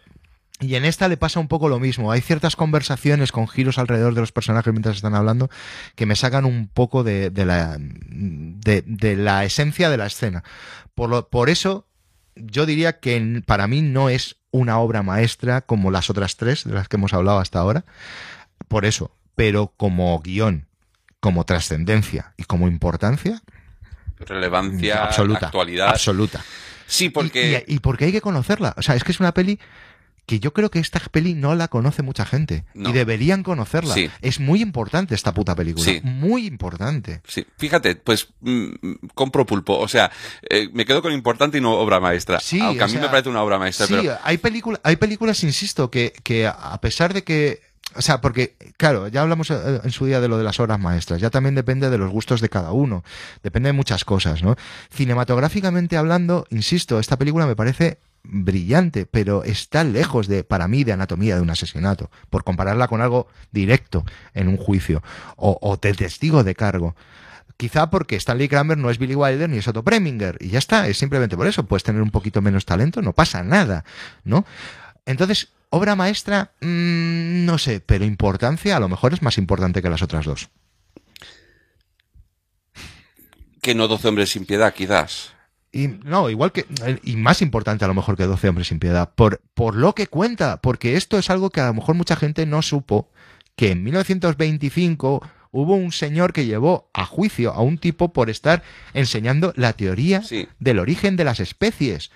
y 0.62 0.76
en 0.76 0.84
esta 0.84 1.08
le 1.08 1.16
pasa 1.16 1.40
un 1.40 1.48
poco 1.48 1.68
lo 1.68 1.80
mismo. 1.80 2.12
Hay 2.12 2.20
ciertas 2.20 2.54
conversaciones 2.54 3.32
con 3.32 3.48
giros 3.48 3.78
alrededor 3.78 4.14
de 4.14 4.20
los 4.20 4.30
personajes 4.30 4.72
mientras 4.72 4.96
están 4.96 5.14
hablando 5.14 5.50
que 5.96 6.06
me 6.06 6.14
sacan 6.14 6.44
un 6.44 6.68
poco 6.68 7.02
de, 7.02 7.30
de 7.30 7.44
la, 7.44 7.76
de, 7.78 8.82
de, 8.86 9.16
la 9.16 9.44
esencia 9.44 9.90
de 9.90 9.96
la 9.96 10.06
escena. 10.06 10.44
Por, 10.94 11.10
lo, 11.10 11.28
por 11.28 11.50
eso, 11.50 11.86
yo 12.36 12.64
diría 12.64 13.00
que 13.00 13.42
para 13.44 13.66
mí 13.66 13.82
no 13.82 14.08
es 14.08 14.36
una 14.52 14.78
obra 14.78 15.02
maestra 15.02 15.62
como 15.62 15.90
las 15.90 16.10
otras 16.10 16.36
tres 16.36 16.64
de 16.64 16.74
las 16.74 16.88
que 16.88 16.96
hemos 16.96 17.12
hablado 17.12 17.40
hasta 17.40 17.58
ahora. 17.58 17.84
Por 18.68 18.84
eso. 18.84 19.10
Pero 19.34 19.72
como 19.76 20.20
guion, 20.20 20.68
como 21.18 21.44
trascendencia 21.44 22.34
y 22.36 22.44
como 22.44 22.68
importancia. 22.68 23.42
Relevancia, 24.20 25.04
absoluta, 25.04 25.46
actualidad. 25.46 25.88
Absoluta. 25.88 26.44
Sí, 26.86 27.08
porque. 27.08 27.64
Y, 27.66 27.72
y, 27.72 27.76
y 27.76 27.78
porque 27.80 28.04
hay 28.04 28.12
que 28.12 28.20
conocerla. 28.20 28.74
O 28.76 28.82
sea, 28.82 28.94
es 28.94 29.02
que 29.02 29.10
es 29.10 29.18
una 29.18 29.34
peli 29.34 29.58
que 30.26 30.38
yo 30.40 30.52
creo 30.52 30.70
que 30.70 30.78
esta 30.78 31.00
peli 31.00 31.34
no 31.34 31.54
la 31.54 31.68
conoce 31.68 32.02
mucha 32.02 32.24
gente 32.24 32.64
no. 32.74 32.90
y 32.90 32.92
deberían 32.92 33.42
conocerla. 33.42 33.94
Sí. 33.94 34.10
Es 34.20 34.40
muy 34.40 34.62
importante 34.62 35.14
esta 35.14 35.34
puta 35.34 35.54
película, 35.54 35.84
Sí. 35.84 36.00
muy 36.04 36.46
importante. 36.46 37.20
Sí, 37.26 37.46
fíjate, 37.58 37.96
pues 37.96 38.28
mm, 38.40 38.70
compro 39.14 39.44
pulpo. 39.46 39.78
O 39.78 39.88
sea, 39.88 40.10
eh, 40.48 40.68
me 40.72 40.86
quedo 40.86 41.02
con 41.02 41.12
importante 41.12 41.58
y 41.58 41.60
no 41.60 41.72
obra 41.72 41.98
maestra. 42.00 42.38
Sí, 42.40 42.60
Aunque 42.60 42.84
a 42.84 42.86
mí 42.86 42.92
sea, 42.92 43.02
me 43.02 43.08
parece 43.08 43.28
una 43.28 43.42
obra 43.42 43.58
maestra. 43.58 43.86
Sí, 43.86 43.94
pero... 44.00 44.16
hay, 44.22 44.38
película, 44.38 44.80
hay 44.84 44.96
películas, 44.96 45.42
insisto, 45.42 45.90
que, 45.90 46.12
que 46.22 46.46
a 46.46 46.80
pesar 46.80 47.14
de 47.14 47.24
que 47.24 47.71
o 47.94 48.02
sea, 48.02 48.20
porque, 48.20 48.56
claro, 48.76 49.08
ya 49.08 49.22
hablamos 49.22 49.50
eh, 49.50 49.80
en 49.82 49.90
su 49.90 50.06
día 50.06 50.20
de 50.20 50.28
lo 50.28 50.38
de 50.38 50.44
las 50.44 50.60
obras 50.60 50.78
maestras, 50.78 51.20
ya 51.20 51.30
también 51.30 51.54
depende 51.54 51.90
de 51.90 51.98
los 51.98 52.10
gustos 52.10 52.40
de 52.40 52.48
cada 52.48 52.72
uno, 52.72 53.04
depende 53.42 53.68
de 53.68 53.72
muchas 53.72 54.04
cosas, 54.04 54.42
¿no? 54.42 54.56
Cinematográficamente 54.90 55.96
hablando, 55.96 56.46
insisto, 56.50 56.98
esta 56.98 57.16
película 57.16 57.46
me 57.46 57.56
parece 57.56 57.98
brillante, 58.24 59.06
pero 59.06 59.42
está 59.44 59.82
lejos 59.84 60.28
de, 60.28 60.44
para 60.44 60.68
mí, 60.68 60.84
de 60.84 60.92
anatomía 60.92 61.36
de 61.36 61.42
un 61.42 61.50
asesinato, 61.50 62.10
por 62.30 62.44
compararla 62.44 62.88
con 62.88 63.00
algo 63.00 63.26
directo 63.50 64.04
en 64.34 64.48
un 64.48 64.56
juicio, 64.56 65.02
o, 65.36 65.58
o 65.60 65.76
de 65.76 65.92
testigo 65.94 66.44
de 66.44 66.54
cargo. 66.54 66.94
Quizá 67.56 67.90
porque 67.90 68.16
Stanley 68.16 68.48
Kramer 68.48 68.78
no 68.78 68.90
es 68.90 68.98
Billy 68.98 69.14
Wilder 69.14 69.48
ni 69.48 69.58
es 69.58 69.68
Otto 69.68 69.82
Preminger, 69.84 70.36
y 70.40 70.48
ya 70.48 70.58
está, 70.58 70.88
es 70.88 70.98
simplemente 70.98 71.36
por 71.36 71.46
eso, 71.46 71.64
puedes 71.64 71.82
tener 71.82 72.02
un 72.02 72.10
poquito 72.10 72.40
menos 72.42 72.64
talento, 72.64 73.02
no 73.02 73.12
pasa 73.12 73.42
nada, 73.42 73.84
¿no? 74.24 74.44
Entonces, 75.06 75.48
obra 75.70 75.96
maestra, 75.96 76.52
mmm, 76.60 77.44
no 77.44 77.58
sé, 77.58 77.80
pero 77.80 78.04
importancia 78.04 78.76
a 78.76 78.80
lo 78.80 78.88
mejor 78.88 79.12
es 79.14 79.22
más 79.22 79.38
importante 79.38 79.82
que 79.82 79.90
las 79.90 80.02
otras 80.02 80.24
dos. 80.24 80.48
Que 83.60 83.74
no 83.74 83.86
12 83.88 84.08
hombres 84.08 84.30
sin 84.30 84.44
piedad, 84.44 84.74
quizás. 84.74 85.32
Y 85.70 85.86
no, 85.88 86.28
igual 86.28 86.52
que, 86.52 86.66
y 87.02 87.16
más 87.16 87.40
importante 87.40 87.84
a 87.84 87.88
lo 87.88 87.94
mejor 87.94 88.16
que 88.16 88.24
12 88.24 88.48
hombres 88.48 88.68
sin 88.68 88.78
piedad, 88.78 89.14
por, 89.14 89.40
por 89.54 89.74
lo 89.74 89.94
que 89.94 90.06
cuenta, 90.06 90.60
porque 90.60 90.96
esto 90.96 91.16
es 91.18 91.30
algo 91.30 91.48
que 91.50 91.60
a 91.60 91.66
lo 91.68 91.74
mejor 91.74 91.94
mucha 91.94 92.16
gente 92.16 92.44
no 92.44 92.60
supo, 92.60 93.10
que 93.56 93.70
en 93.70 93.82
1925 93.84 95.26
hubo 95.50 95.74
un 95.76 95.92
señor 95.92 96.32
que 96.32 96.44
llevó 96.44 96.90
a 96.92 97.06
juicio 97.06 97.52
a 97.52 97.62
un 97.62 97.78
tipo 97.78 98.12
por 98.12 98.28
estar 98.28 98.62
enseñando 98.92 99.52
la 99.56 99.72
teoría 99.72 100.22
Sí. 100.22 100.46
del 100.58 100.78
origen 100.78 101.16
de 101.16 101.24
las 101.24 101.40
especies. 101.40 102.10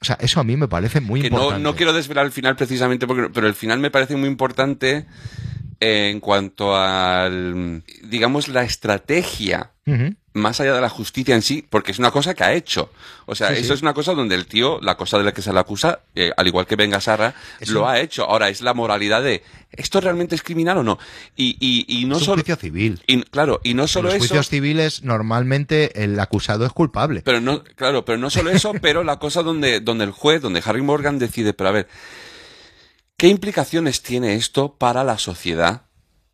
O 0.00 0.04
sea, 0.04 0.16
eso 0.20 0.38
a 0.40 0.44
mí 0.44 0.56
me 0.56 0.68
parece 0.68 1.00
muy 1.00 1.20
Que 1.22 1.30
no, 1.30 1.36
importante. 1.36 1.62
no 1.64 1.74
quiero 1.76 1.92
desvelar 1.92 2.24
el 2.26 2.32
final 2.32 2.54
precisamente, 2.56 3.06
porque, 3.06 3.30
pero 3.32 3.46
el 3.46 3.54
final 3.54 3.80
me 3.80 3.90
parece 3.90 4.16
muy 4.16 4.28
importante 4.28 5.06
en 5.80 6.20
cuanto 6.20 6.76
al, 6.76 7.82
digamos, 8.04 8.48
la 8.48 8.62
estrategia. 8.62 9.72
Más 10.38 10.60
allá 10.60 10.74
de 10.74 10.80
la 10.80 10.88
justicia 10.88 11.34
en 11.34 11.42
sí, 11.42 11.66
porque 11.68 11.92
es 11.92 11.98
una 11.98 12.10
cosa 12.10 12.34
que 12.34 12.44
ha 12.44 12.52
hecho. 12.54 12.90
O 13.26 13.34
sea, 13.34 13.48
Sí, 13.48 13.54
eso 13.60 13.68
sí. 13.68 13.72
es 13.74 13.82
una 13.82 13.92
cosa 13.94 14.14
donde 14.14 14.34
el 14.34 14.46
tío, 14.46 14.78
la 14.80 14.96
cosa 14.96 15.18
de 15.18 15.24
la 15.24 15.32
que 15.32 15.42
se 15.42 15.52
le 15.52 15.58
acusa, 15.60 16.00
eh, 16.14 16.30
al 16.36 16.46
igual 16.46 16.66
que 16.66 16.76
Venga 16.76 17.00
Sarra, 17.00 17.34
Es 17.60 17.68
lo 17.70 17.82
un- 17.82 17.88
ha 17.90 18.00
hecho. 18.00 18.24
Ahora, 18.24 18.48
es 18.48 18.60
la 18.62 18.72
moralidad 18.74 19.22
de, 19.22 19.42
¿esto 19.72 20.00
realmente 20.00 20.34
es 20.34 20.42
criminal 20.42 20.78
o 20.78 20.82
no? 20.82 20.98
Y, 21.36 21.56
y, 21.60 21.84
y 22.00 22.04
no 22.06 22.14
es 22.16 22.22
un 22.22 22.24
solo... 22.26 22.36
juicio 22.42 22.56
civil. 22.56 23.02
Y, 23.06 23.22
claro, 23.24 23.60
y 23.62 23.74
no 23.74 23.82
En 23.82 23.88
solo 23.88 24.06
los 24.08 24.14
eso... 24.14 24.20
juicios 24.28 24.48
civiles 24.48 25.02
normalmente 25.04 26.02
el 26.04 26.18
acusado 26.20 26.64
es 26.64 26.72
culpable. 26.72 27.22
Pero 27.24 27.40
no, 27.40 27.62
claro, 27.64 28.04
pero 28.04 28.16
no 28.18 28.30
solo 28.30 28.50
eso, 28.50 28.72
pero 28.80 29.04
la 29.04 29.18
cosa 29.18 29.42
donde, 29.42 29.80
donde 29.80 30.04
el 30.04 30.12
juez, 30.12 30.40
donde 30.40 30.62
Harry 30.64 30.82
Morgan 30.82 31.18
decide, 31.18 31.52
pero 31.52 31.68
a 31.70 31.72
ver, 31.72 31.88
¿qué 33.16 33.28
implicaciones 33.28 34.02
tiene 34.02 34.34
esto 34.36 34.74
para 34.76 35.04
la 35.04 35.18
sociedad 35.18 35.82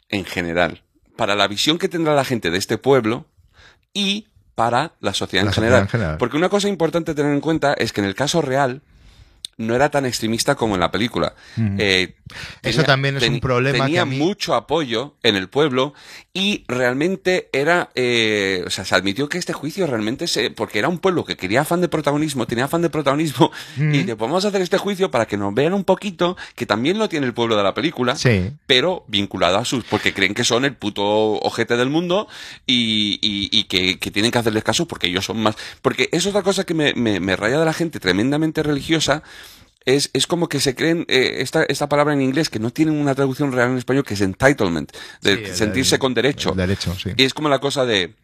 en 0.08 0.24
general? 0.24 0.83
Para 1.16 1.34
la 1.36 1.47
visión 1.49 1.78
que 1.78 1.89
tendrá 1.89 2.15
la 2.15 2.24
gente 2.24 2.50
de 2.50 2.58
este 2.58 2.76
pueblo 2.78 3.26
y 3.94 4.26
para 4.55 4.92
la 5.00 5.14
sociedad, 5.14 5.44
La 5.44 5.50
en, 5.50 5.55
general. 5.55 5.81
en 5.82 5.89
general. 5.89 6.18
Porque 6.18 6.36
una 6.36 6.48
cosa 6.48 6.68
importante 6.68 7.14
tener 7.14 7.32
en 7.32 7.40
cuenta 7.40 7.73
es 7.73 7.92
que 7.92 8.00
en 8.02 8.06
el 8.06 8.14
caso 8.14 8.42
real 8.42 8.82
no 9.57 9.74
era 9.74 9.89
tan 9.91 10.07
extremista 10.07 10.55
como 10.55 10.74
en 10.74 10.81
la 10.81 10.91
película. 10.91 11.34
Ujú. 11.57 11.76
Eh, 11.78 12.16
Eso 12.62 12.83
también 12.84 13.16
es 13.16 13.28
un 13.28 13.41
problema 13.41 13.84
Tenía 13.84 14.02
a 14.02 14.05
mí- 14.07 14.18
mucho 14.18 14.55
apoyo 14.55 15.15
en 15.23 15.36
el 15.36 15.49
pueblo 15.49 15.94
y 16.33 16.65
realmente 16.68 17.49
era, 17.52 17.91
eh, 17.94 18.65
o 18.66 18.70
sea, 18.70 18.84
se 18.84 18.94
admitió 18.94 19.28
que 19.28 19.39
este 19.39 19.52
juicio 19.52 19.86
realmente 19.86 20.26
se, 20.26 20.50
porque 20.50 20.78
era 20.78 20.89
un 20.89 20.99
pueblo 20.99 21.24
que 21.24 21.36
quería 21.36 21.60
afán 21.60 21.81
de 21.81 21.89
protagonismo, 21.89 22.47
tenía 22.47 22.65
afán 22.65 22.83
de 22.83 22.91
protagonismo 22.91 23.50
Mm. 23.76 23.94
y 23.94 24.05
te 24.05 24.16
podemos 24.16 24.44
hacer 24.44 24.60
este 24.62 24.78
juicio 24.78 25.10
para 25.10 25.26
que 25.26 25.36
nos 25.36 25.55
vean 25.55 25.74
un 25.74 25.84
poquito, 25.84 26.36
que 26.57 26.66
también 26.66 26.99
lo 26.99 27.08
tiene 27.08 27.26
el 27.26 27.34
pueblo 27.34 27.57
de 27.57 27.62
la 27.62 27.74
película, 27.74 28.16
Sí. 28.16 28.50
pero 28.66 29.05
vinculado 29.08 29.58
a 29.58 29.65
sus, 29.65 29.84
porque 29.84 30.12
creen 30.12 30.34
que 30.34 30.44
son 30.44 30.65
el 30.65 30.74
puto 30.76 31.05
ojete 31.05 31.76
del 31.76 31.91
mundo 31.91 32.26
y, 32.66 33.18
y, 33.23 33.49
y 33.57 33.65
que, 33.65 33.99
que 33.99 34.10
tienen 34.10 34.31
que 34.31 34.39
hacerles 34.39 34.65
caso 34.65 34.86
porque 34.86 35.07
ellos 35.08 35.24
son 35.24 35.41
más, 35.42 35.57
porque 35.83 36.08
es 36.12 36.26
otra 36.26 36.42
cosa 36.42 36.65
que 36.65 36.74
me, 36.74 36.94
me, 36.94 37.20
me 37.20 37.36
raya 37.36 37.58
de 37.58 37.65
la 37.65 37.73
gente 37.73 38.00
tremendamente 38.00 38.62
religiosa, 38.62 39.23
es, 39.86 40.10
es 40.12 40.26
como 40.26 40.48
que 40.48 40.60
se 40.60 40.74
creen 40.74 41.04
eh, 41.08 41.36
esta, 41.40 41.64
esta 41.64 41.88
palabra 41.88 42.14
en 42.14 42.22
inglés 42.22 42.48
que 42.48 42.58
no 42.58 42.70
tienen 42.70 42.94
una 42.98 43.14
traducción 43.14 43.52
real 43.52 43.70
en 43.72 43.78
español 43.78 44.04
que 44.04 44.14
es 44.14 44.20
entitlement, 44.20 44.90
de 45.22 45.46
Sí, 45.48 45.54
sentirse 45.56 45.96
el- 45.96 45.98
con 46.00 46.14
derecho. 46.14 46.52
derecho, 46.52 46.94
sí. 46.98 47.10
Y 47.16 47.24
es 47.24 47.34
como 47.34 47.48
la 47.48 47.58
cosa 47.58 47.84
de, 47.84 48.14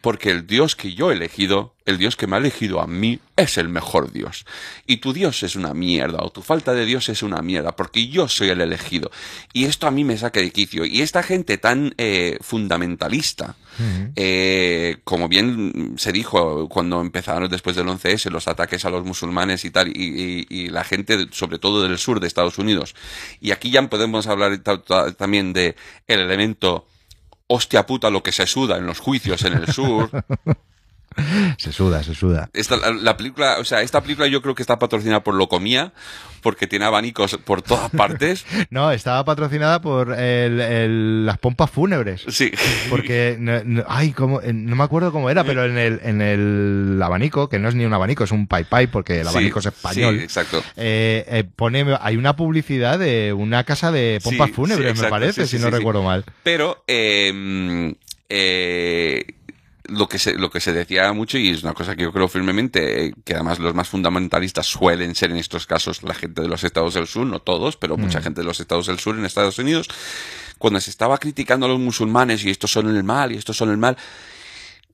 porque 0.00 0.30
el 0.30 0.46
Dios 0.46 0.76
que 0.76 0.94
yo 0.94 1.10
he 1.10 1.14
elegido, 1.14 1.74
el 1.84 1.98
Dios 1.98 2.16
que 2.16 2.26
me 2.26 2.36
ha 2.36 2.38
elegido 2.38 2.80
a 2.80 2.86
mí, 2.86 3.18
es 3.36 3.58
el 3.58 3.68
mejor 3.68 4.12
Dios. 4.12 4.46
Y 4.86 4.98
tu 4.98 5.12
Dios 5.12 5.42
es 5.42 5.56
una 5.56 5.74
mierda, 5.74 6.18
o 6.22 6.30
tu 6.30 6.42
falta 6.42 6.72
de 6.72 6.84
Dios 6.86 7.08
es 7.08 7.22
una 7.22 7.42
mierda, 7.42 7.74
porque 7.76 8.08
yo 8.08 8.28
soy 8.28 8.48
el 8.48 8.60
elegido. 8.60 9.10
Y 9.52 9.64
esto 9.64 9.86
a 9.86 9.90
mí 9.90 10.04
me 10.04 10.16
saca 10.16 10.40
de 10.40 10.50
quicio. 10.52 10.84
Y 10.84 11.02
esta 11.02 11.22
gente 11.22 11.58
tan 11.58 11.94
eh, 11.98 12.38
fundamentalista, 12.40 13.56
eh, 14.16 14.98
como 15.04 15.28
bien 15.28 15.94
se 15.96 16.12
dijo 16.12 16.68
cuando 16.68 17.00
empezaron 17.00 17.48
después 17.50 17.76
del 17.76 17.86
11S 17.88 18.30
los 18.30 18.46
ataques 18.48 18.84
a 18.84 18.90
los 18.90 19.04
musulmanes 19.04 19.64
y 19.64 19.70
tal, 19.70 19.88
y, 19.88 19.92
y- 19.94 20.46
y 20.48 20.68
la 20.68 20.84
gente, 20.84 21.26
sobre 21.32 21.58
todo 21.58 21.82
del 21.82 21.98
sur 21.98 22.20
de 22.20 22.26
Estados 22.26 22.58
Unidos. 22.58 22.94
Y 23.40 23.50
aquí 23.52 23.70
ya 23.70 23.80
podemos 23.88 24.26
hablar 24.26 24.58
ta- 24.58 24.82
ta- 24.82 25.12
también 25.12 25.52
de 25.52 25.76
el 26.06 26.20
elemento 26.20 26.86
hostia 27.52 27.84
puta 27.84 28.10
lo 28.10 28.22
que 28.22 28.32
se 28.32 28.46
suda 28.46 28.78
en 28.78 28.86
los 28.86 29.00
juicios 29.00 29.42
en 29.44 29.54
el 29.54 29.72
sur. 29.72 30.10
Se 31.58 31.72
suda, 31.72 32.02
se 32.02 32.14
suda. 32.14 32.48
Esta, 32.52 32.76
la, 32.76 32.90
la 32.92 33.16
película, 33.16 33.56
o 33.58 33.64
sea, 33.64 33.82
esta 33.82 34.00
película 34.00 34.26
yo 34.28 34.40
creo 34.42 34.54
que 34.54 34.62
está 34.62 34.78
patrocinada 34.78 35.22
por 35.22 35.34
Locomía, 35.34 35.92
porque 36.42 36.66
tiene 36.66 36.84
abanicos 36.86 37.36
por 37.44 37.62
todas 37.62 37.90
partes. 37.96 38.46
No, 38.70 38.90
estaba 38.92 39.24
patrocinada 39.24 39.80
por 39.82 40.12
el- 40.18 40.60
el- 40.60 41.26
las 41.26 41.38
pompas 41.38 41.70
fúnebres. 41.70 42.22
Sí. 42.28 42.50
Porque, 42.88 43.36
no, 43.38 43.62
no- 43.64 43.84
ay, 43.88 44.12
cómo, 44.12 44.40
eh, 44.40 44.52
no 44.52 44.76
me 44.76 44.84
acuerdo 44.84 45.12
cómo 45.12 45.28
era, 45.30 45.44
pero 45.44 45.64
en 45.66 45.76
el, 45.78 46.00
en 46.02 46.22
el 46.22 47.00
abanico, 47.02 47.48
que 47.48 47.58
no 47.58 47.68
es 47.68 47.74
ni 47.74 47.84
un 47.84 47.92
abanico, 47.92 48.24
es 48.24 48.30
un 48.32 48.46
pai 48.46 48.64
pai, 48.64 48.86
porque 48.86 49.18
el 49.20 49.26
Sí, 49.26 49.30
abanico 49.30 49.58
es 49.58 49.66
español. 49.66 50.16
Sí, 50.18 50.24
exacto. 50.24 50.62
eh, 50.76 51.24
eh, 51.28 51.44
pone, 51.44 51.84
hay 52.00 52.16
una 52.16 52.36
publicidad 52.36 52.98
de 52.98 53.32
una 53.32 53.64
casa 53.64 53.90
de 53.92 54.20
pompas 54.22 54.48
Sí, 54.48 54.54
fúnebres, 54.54 54.96
sí, 54.96 55.02
me 55.04 55.10
parece, 55.10 55.46
si 55.46 55.58
no 55.58 55.70
recuerdo 55.70 56.02
mal. 56.02 56.24
Pero 56.42 56.84
eh, 56.86 57.94
eh, 58.28 59.24
lo, 59.90 60.08
que 60.08 60.18
se, 60.18 60.34
lo 60.34 60.50
que 60.50 60.60
se 60.60 60.72
decía 60.72 61.12
mucho, 61.12 61.36
y 61.38 61.50
es 61.50 61.62
una 61.62 61.74
cosa 61.74 61.94
que 61.96 62.02
yo 62.04 62.12
creo 62.12 62.28
firmemente, 62.28 63.06
eh, 63.06 63.14
que 63.24 63.34
además 63.34 63.58
los 63.58 63.74
más 63.74 63.88
fundamentalistas 63.88 64.66
suelen 64.66 65.14
ser 65.14 65.30
en 65.30 65.36
estos 65.36 65.66
casos 65.66 66.02
la 66.02 66.14
gente 66.14 66.42
de 66.42 66.48
los 66.48 66.64
estados 66.64 66.94
del 66.94 67.06
sur, 67.06 67.26
no 67.26 67.40
todos, 67.40 67.76
pero 67.76 67.96
mucha 67.96 68.22
gente 68.22 68.40
de 68.40 68.46
los 68.46 68.60
estados 68.60 68.86
del 68.86 68.98
sur 68.98 69.18
en 69.18 69.24
Estados 69.24 69.58
Unidos, 69.58 69.88
cuando 70.58 70.80
se 70.80 70.90
estaba 70.90 71.18
criticando 71.18 71.66
a 71.66 71.68
los 71.68 71.78
musulmanes 71.78 72.44
y 72.44 72.50
estos 72.50 72.70
son 72.70 72.88
el 72.94 73.04
mal 73.04 73.32
y 73.32 73.36
estos 73.36 73.56
son 73.56 73.70
el 73.70 73.76
mal, 73.76 73.96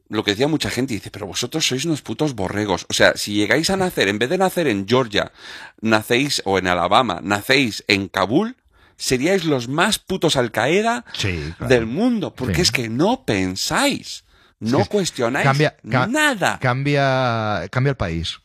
lo 0.08 0.22
que 0.22 0.30
decía 0.32 0.46
mucha 0.46 0.70
gente, 0.70 0.94
dice, 0.94 1.10
pero 1.10 1.26
vosotros 1.26 1.66
sois 1.66 1.84
unos 1.84 2.00
putos 2.02 2.34
borregos. 2.34 2.86
O 2.88 2.92
sea, 2.94 3.16
si 3.16 3.34
llegáis 3.34 3.70
a 3.70 3.76
nacer, 3.76 4.06
en 4.08 4.20
vez 4.20 4.30
de 4.30 4.38
nacer 4.38 4.68
en 4.68 4.86
Georgia, 4.86 5.32
nacéis, 5.80 6.42
o 6.44 6.58
en 6.58 6.68
Alabama, 6.68 7.18
nacéis 7.24 7.82
en 7.88 8.06
Kabul, 8.08 8.54
seríais 8.96 9.44
los 9.44 9.66
más 9.66 9.98
putos 9.98 10.36
Al 10.36 10.52
Qaeda 10.52 11.04
Sí, 11.12 11.52
claro. 11.58 11.68
del 11.74 11.86
mundo. 11.86 12.32
Porque 12.34 12.54
Sí. 12.56 12.60
es 12.62 12.70
que 12.70 12.88
no 12.88 13.24
pensáis, 13.26 14.22
no 14.60 14.82
Sí, 14.82 14.88
cuestionáis 14.88 15.44
Cambia, 15.44 15.76
ca- 15.90 16.06
nada. 16.06 16.58
Cambia, 16.60 17.68
cambia 17.70 17.90
el 17.90 17.96
país. 17.96 18.38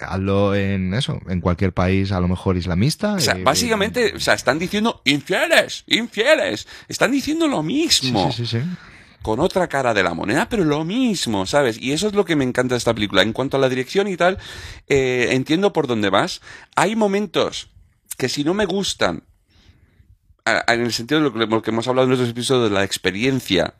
Hazlo 0.00 0.54
en 0.56 0.92
eso, 0.94 1.20
en 1.28 1.40
cualquier 1.40 1.72
país 1.72 2.10
a 2.10 2.18
lo 2.18 2.26
mejor 2.26 2.56
islamista. 2.56 3.14
o 3.14 3.20
sea, 3.20 3.36
básicamente, 3.42 4.14
o 4.16 4.20
sea, 4.20 4.34
están 4.34 4.58
diciendo 4.58 5.00
infieles, 5.04 5.84
infieles. 5.86 6.66
Están 6.88 7.12
diciendo 7.12 7.46
lo 7.46 7.62
mismo. 7.62 8.32
sí, 8.32 8.44
sí, 8.46 8.58
sí. 8.60 8.66
con 9.22 9.38
otra 9.40 9.68
cara 9.68 9.94
de 9.94 10.02
la 10.02 10.12
moneda, 10.12 10.48
pero 10.48 10.64
lo 10.64 10.84
mismo, 10.84 11.46
¿sabes? 11.46 11.80
Y 11.80 11.92
eso 11.92 12.08
es 12.08 12.14
lo 12.14 12.24
que 12.24 12.34
me 12.36 12.44
encanta 12.44 12.74
de 12.74 12.78
esta 12.78 12.92
película. 12.92 13.22
En 13.22 13.32
cuanto 13.32 13.56
a 13.56 13.60
la 13.60 13.68
dirección 13.68 14.08
y 14.08 14.16
tal, 14.16 14.36
eh, 14.88 15.28
entiendo 15.30 15.72
por 15.72 15.86
dónde 15.86 16.10
vas. 16.10 16.40
Hay 16.74 16.96
momentos 16.96 17.70
que 18.18 18.28
si 18.28 18.42
no 18.44 18.52
me 18.52 18.66
gustan, 18.66 19.22
en 20.66 20.80
el 20.82 20.92
sentido 20.92 21.30
de 21.30 21.46
lo 21.46 21.62
que 21.62 21.70
hemos 21.70 21.88
hablado 21.88 22.06
en 22.08 22.14
otros 22.14 22.28
episodios 22.28 22.68
de 22.68 22.74
la 22.74 22.84
experiencia 22.84 23.74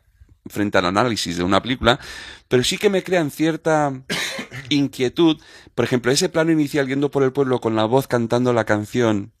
frente 0.47 0.77
al 0.77 0.85
análisis 0.85 1.37
de 1.37 1.43
una 1.43 1.61
película, 1.61 1.99
pero 2.47 2.63
sí 2.63 2.77
que 2.77 2.89
me 2.89 3.03
crean 3.03 3.31
cierta 3.31 3.93
inquietud. 4.69 5.41
Por 5.73 5.85
ejemplo, 5.85 6.11
ese 6.11 6.29
plano 6.29 6.51
inicial 6.51 6.87
yendo 6.87 7.11
por 7.11 7.23
el 7.23 7.31
pueblo 7.33 7.59
con 7.59 7.75
la 7.75 7.85
voz 7.85 8.07
cantando 8.07 8.53
la 8.53 8.65
canción 8.65 9.31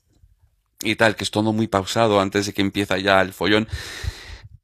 y 0.81 0.95
tal, 0.95 1.15
que 1.15 1.23
es 1.23 1.31
todo 1.31 1.53
muy 1.53 1.67
pausado 1.67 2.19
antes 2.19 2.45
de 2.45 2.53
que 2.53 2.61
empieza 2.61 2.97
ya 2.97 3.21
el 3.21 3.33
follón. 3.33 3.67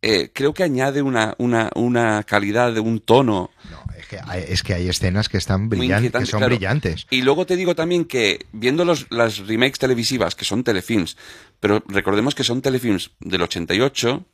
eh, 0.01 0.31
creo 0.33 0.53
que 0.53 0.63
añade 0.63 1.01
una, 1.03 1.35
una, 1.37 1.69
una 1.75 2.23
calidad 2.23 2.73
de 2.73 2.79
un 2.79 2.99
tono 2.99 3.51
No, 3.69 3.83
es 3.97 4.07
que 4.07 4.19
hay, 4.25 4.43
es 4.47 4.63
que 4.63 4.73
hay 4.73 4.89
escenas 4.89 5.29
que 5.29 5.37
están 5.37 5.69
brillantes, 5.69 6.11
que 6.11 6.25
son 6.25 6.39
claro. 6.39 6.55
brillantes. 6.55 7.05
Y 7.11 7.21
luego 7.21 7.45
te 7.45 7.55
digo 7.55 7.75
también 7.75 8.05
que 8.05 8.47
viendo 8.51 8.83
los, 8.83 9.05
las 9.11 9.37
remakes 9.47 9.77
televisivas, 9.79 10.35
que 10.35 10.43
son 10.43 10.63
telefilms, 10.63 11.17
pero 11.59 11.83
recordemos 11.87 12.33
que 12.35 12.43
son 12.43 12.61
telefilms 12.61 13.11
del 13.19 13.43
88 13.43 14.25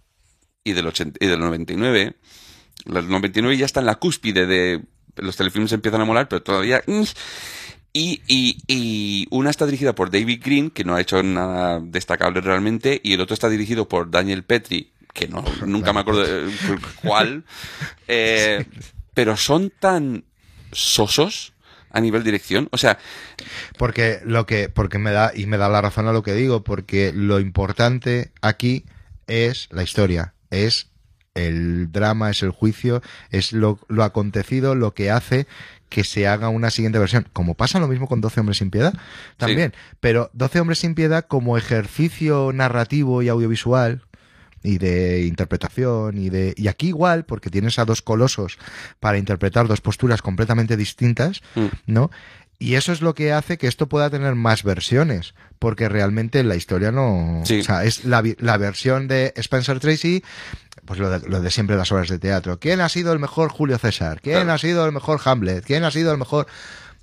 y 0.67 0.73
del, 0.73 0.87
80 0.87 1.17
y 1.23 1.27
del 1.27 1.39
99. 1.39 2.13
El 2.85 3.09
99 3.09 3.57
ya 3.57 3.65
está 3.65 3.79
en 3.79 3.85
la 3.85 3.95
cúspide 3.95 4.45
de... 4.45 4.83
Los 5.15 5.35
telefilms 5.35 5.71
empiezan 5.71 6.01
a 6.01 6.05
molar, 6.05 6.27
pero 6.27 6.43
todavía... 6.43 6.83
Y, 7.93 8.21
y, 8.27 8.57
y 8.67 9.27
una 9.31 9.49
está 9.49 9.65
dirigida 9.65 9.95
por 9.95 10.11
David 10.11 10.41
Green, 10.43 10.69
que 10.69 10.83
no 10.83 10.95
ha 10.95 11.01
hecho 11.01 11.23
nada 11.23 11.79
destacable 11.81 12.41
realmente, 12.41 13.01
y 13.03 13.13
el 13.13 13.21
otro 13.21 13.33
está 13.33 13.49
dirigido 13.49 13.87
por 13.89 14.11
Daniel 14.11 14.43
Petri, 14.43 14.91
que 15.13 15.27
no, 15.27 15.43
nunca 15.65 15.93
me 15.93 16.01
acuerdo 16.01 16.21
de 16.21 16.51
cuál. 17.01 17.43
Eh, 18.07 18.65
pero 19.15 19.35
son 19.35 19.71
tan 19.71 20.25
sosos 20.71 21.53
a 21.89 22.01
nivel 22.01 22.23
dirección. 22.23 22.69
O 22.71 22.77
sea, 22.77 22.99
Porque 23.77 24.19
lo 24.23 24.45
que, 24.45 24.69
porque 24.69 24.99
me 24.99 25.11
da, 25.11 25.31
y 25.33 25.47
me 25.47 25.57
da 25.57 25.69
la 25.69 25.81
razón 25.81 26.07
a 26.07 26.13
lo 26.13 26.23
que 26.23 26.33
digo, 26.33 26.63
porque 26.63 27.11
lo 27.13 27.39
importante 27.39 28.31
aquí 28.41 28.85
es 29.27 29.67
la 29.71 29.83
historia, 29.83 30.33
es 30.51 30.89
el 31.35 31.91
drama, 31.91 32.31
es 32.31 32.41
el 32.41 32.49
juicio, 32.51 33.01
es 33.29 33.53
lo, 33.53 33.79
lo 33.89 34.03
acontecido, 34.03 34.75
lo 34.75 34.93
que 34.93 35.11
hace 35.11 35.47
que 35.89 36.03
se 36.03 36.27
haga 36.27 36.49
una 36.49 36.69
siguiente 36.69 36.99
versión. 36.99 37.27
Como 37.31 37.53
pasa 37.53 37.79
lo 37.79 37.87
mismo 37.87 38.07
con 38.07 38.19
12 38.21 38.39
hombres 38.41 38.57
sin 38.57 38.71
piedad, 38.71 38.93
también. 39.37 39.73
Pero 39.99 40.29
12 40.33 40.59
hombres 40.59 40.79
sin 40.79 40.95
piedad 40.95 41.25
como 41.27 41.57
ejercicio 41.57 42.51
narrativo 42.53 43.21
y 43.21 43.29
audiovisual 43.29 44.01
y 44.63 44.79
de 44.79 45.25
interpretación 45.25 46.17
y 46.17 46.29
de 46.29 46.53
y 46.57 46.67
aquí 46.67 46.87
igual 46.87 47.23
porque 47.23 47.49
tienes 47.49 47.79
a 47.79 47.85
dos 47.85 48.01
colosos 48.01 48.57
para 48.99 49.17
interpretar 49.17 49.67
dos 49.67 49.79
posturas 49.81 50.21
completamente 50.21 50.75
distintas, 50.75 51.41
Mm. 51.55 51.67
¿no? 51.85 52.11
Y 52.59 52.73
eso 52.75 52.91
es 52.91 53.01
lo 53.01 53.13
que 53.13 53.31
hace 53.33 53.57
que 53.57 53.67
esto 53.67 53.87
pueda 53.87 54.09
tener 54.09 54.33
más 54.35 54.63
versiones, 54.63 55.35
porque 55.59 55.89
realmente 55.89 56.43
la 56.43 56.55
historia 56.55 56.91
no, 56.91 57.41
Sí. 57.45 57.59
o 57.59 57.63
sea, 57.63 57.83
es 57.83 58.03
la, 58.05 58.23
la 58.39 58.57
versión 58.57 59.07
de 59.07 59.31
Spencer 59.35 59.79
Tracy, 59.79 60.23
pues 60.85 60.99
lo 60.99 61.09
de, 61.09 61.27
lo 61.29 61.39
de 61.41 61.51
siempre 61.51 61.75
las 61.75 61.91
obras 61.91 62.09
de 62.09 62.17
teatro. 62.17 62.59
¿Quién 62.59 62.81
ha 62.81 62.89
sido 62.89 63.13
el 63.13 63.19
mejor 63.19 63.49
Julio 63.51 63.77
César? 63.77 64.21
¿Quién 64.21 64.37
Claro. 64.37 64.53
ha 64.53 64.57
sido 64.57 64.85
el 64.85 64.91
mejor 64.91 65.19
Hamlet? 65.23 65.63
¿Quién 65.65 65.83
ha 65.83 65.91
sido 65.91 66.11
el 66.11 66.17
mejor? 66.17 66.47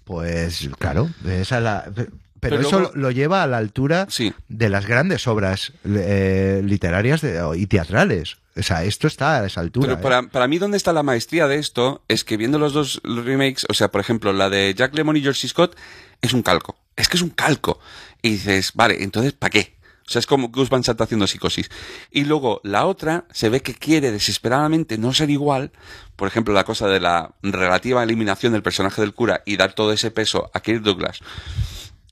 Pues 0.05 0.69
claro, 0.79 1.09
esa 1.27 1.59
es 1.59 1.63
la 1.63 1.85
pero, 1.95 2.57
Pero 2.57 2.61
eso 2.69 2.79
luego- 2.81 2.93
lo 2.97 3.11
lleva 3.11 3.43
a 3.43 3.47
la 3.47 3.57
altura 3.57 4.07
Sí. 4.11 4.35
de 4.49 4.69
las 4.69 4.87
grandes 4.87 5.27
obras 5.27 5.73
eh, 5.87 6.61
literarias 6.63 7.23
de- 7.23 7.41
y 7.57 7.67
teatrales. 7.67 8.37
O 8.57 8.63
sea, 8.63 8.85
esto 8.85 9.07
está 9.07 9.41
a 9.41 9.47
esa 9.47 9.61
altura. 9.61 9.89
Pero 9.89 9.99
¿eh? 9.99 10.03
para, 10.03 10.23
para 10.23 10.49
mí, 10.49 10.59
¿dónde 10.59 10.77
está 10.77 10.93
la 10.93 11.03
maestría 11.03 11.49
de 11.49 11.57
esto? 11.57 12.05
Es 12.09 12.25
que 12.25 12.37
viendo 12.37 12.59
los 12.59 12.73
dos 12.73 13.01
remakes, 13.05 13.67
o 13.69 13.75
sea, 13.75 13.91
por 13.91 14.01
ejemplo, 14.01 14.33
la 14.33 14.49
de 14.49 14.75
Jack 14.77 14.95
Lemmon 14.95 15.17
y 15.17 15.23
George. 15.23 15.49
Scott, 15.49 15.77
es 16.23 16.33
un 16.33 16.43
calco. 16.43 16.77
Es 16.97 17.09
que 17.09 17.17
es 17.17 17.23
un 17.23 17.31
calco. 17.31 17.81
Y 18.23 18.31
dices, 18.31 18.73
vale, 18.75 19.03
entonces, 19.03 19.33
¿para 19.33 19.51
qué? 19.51 19.75
O 20.07 20.11
sea, 20.11 20.21
es 20.21 20.27
como 20.27 20.49
Gus 20.49 20.69
Van 20.69 20.85
Sant 20.85 21.01
haciendo 21.01 21.27
psicosis. 21.27 21.71
Y 22.11 22.25
luego, 22.25 22.61
la 22.63 22.87
otra 22.87 23.25
se 23.33 23.49
ve 23.49 23.61
que 23.61 23.75
quiere 23.75 24.13
desesperadamente 24.13 24.99
no 24.99 25.15
ser 25.15 25.31
igual. 25.31 25.73
Por 26.15 26.29
ejemplo, 26.29 26.53
la 26.53 26.65
cosa 26.65 26.87
de 26.89 27.01
la 27.01 27.35
relativa 27.43 28.03
eliminación 28.03 28.53
del 28.53 28.63
personaje 28.63 29.01
del 29.01 29.15
cura 29.15 29.43
y 29.47 29.57
dar 29.57 29.73
todo 29.73 29.93
ese 29.93 30.11
peso 30.11 30.51
a 30.53 30.61
Kirk 30.61 30.83
Douglas. 30.83 31.21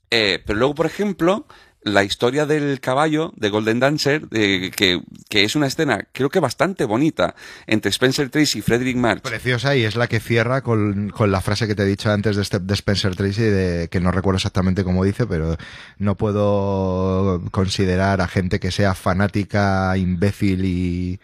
Eh, 0.09 0.41
pero 0.45 0.59
luego, 0.59 0.75
por 0.75 0.87
ejemplo, 0.87 1.45
la 1.83 2.03
historia 2.03 2.45
del 2.45 2.79
caballo 2.79 3.33
de 3.35 3.49
Golden 3.49 3.79
Dancer, 3.79 4.23
eh, 4.31 4.71
que, 4.75 5.01
que 5.29 5.43
es 5.43 5.55
una 5.55 5.67
escena 5.67 6.07
creo 6.11 6.29
que 6.29 6.39
bastante 6.39 6.85
bonita 6.85 7.35
entre 7.67 7.89
Spencer 7.89 8.29
Tracy 8.29 8.59
y 8.59 8.61
Frederick 8.61 8.97
March. 8.97 9.21
Preciosa 9.21 9.75
y 9.75 9.83
es 9.83 9.95
la 9.95 10.07
que 10.07 10.19
cierra 10.19 10.61
con, 10.61 11.09
con 11.09 11.31
la 11.31 11.41
frase 11.41 11.67
que 11.67 11.75
te 11.75 11.83
he 11.83 11.87
dicho 11.87 12.11
antes 12.11 12.35
de, 12.35 12.59
de 12.59 12.73
Spencer 12.73 13.15
Tracy, 13.15 13.43
de, 13.43 13.87
que 13.89 13.99
no 13.99 14.11
recuerdo 14.11 14.37
exactamente 14.37 14.83
cómo 14.83 15.03
dice, 15.03 15.25
pero 15.25 15.57
no 15.97 16.15
puedo 16.15 17.41
considerar 17.51 18.21
a 18.21 18.27
gente 18.27 18.59
que 18.59 18.71
sea 18.71 18.93
fanática, 18.93 19.95
imbécil 19.97 20.65
y... 20.65 21.19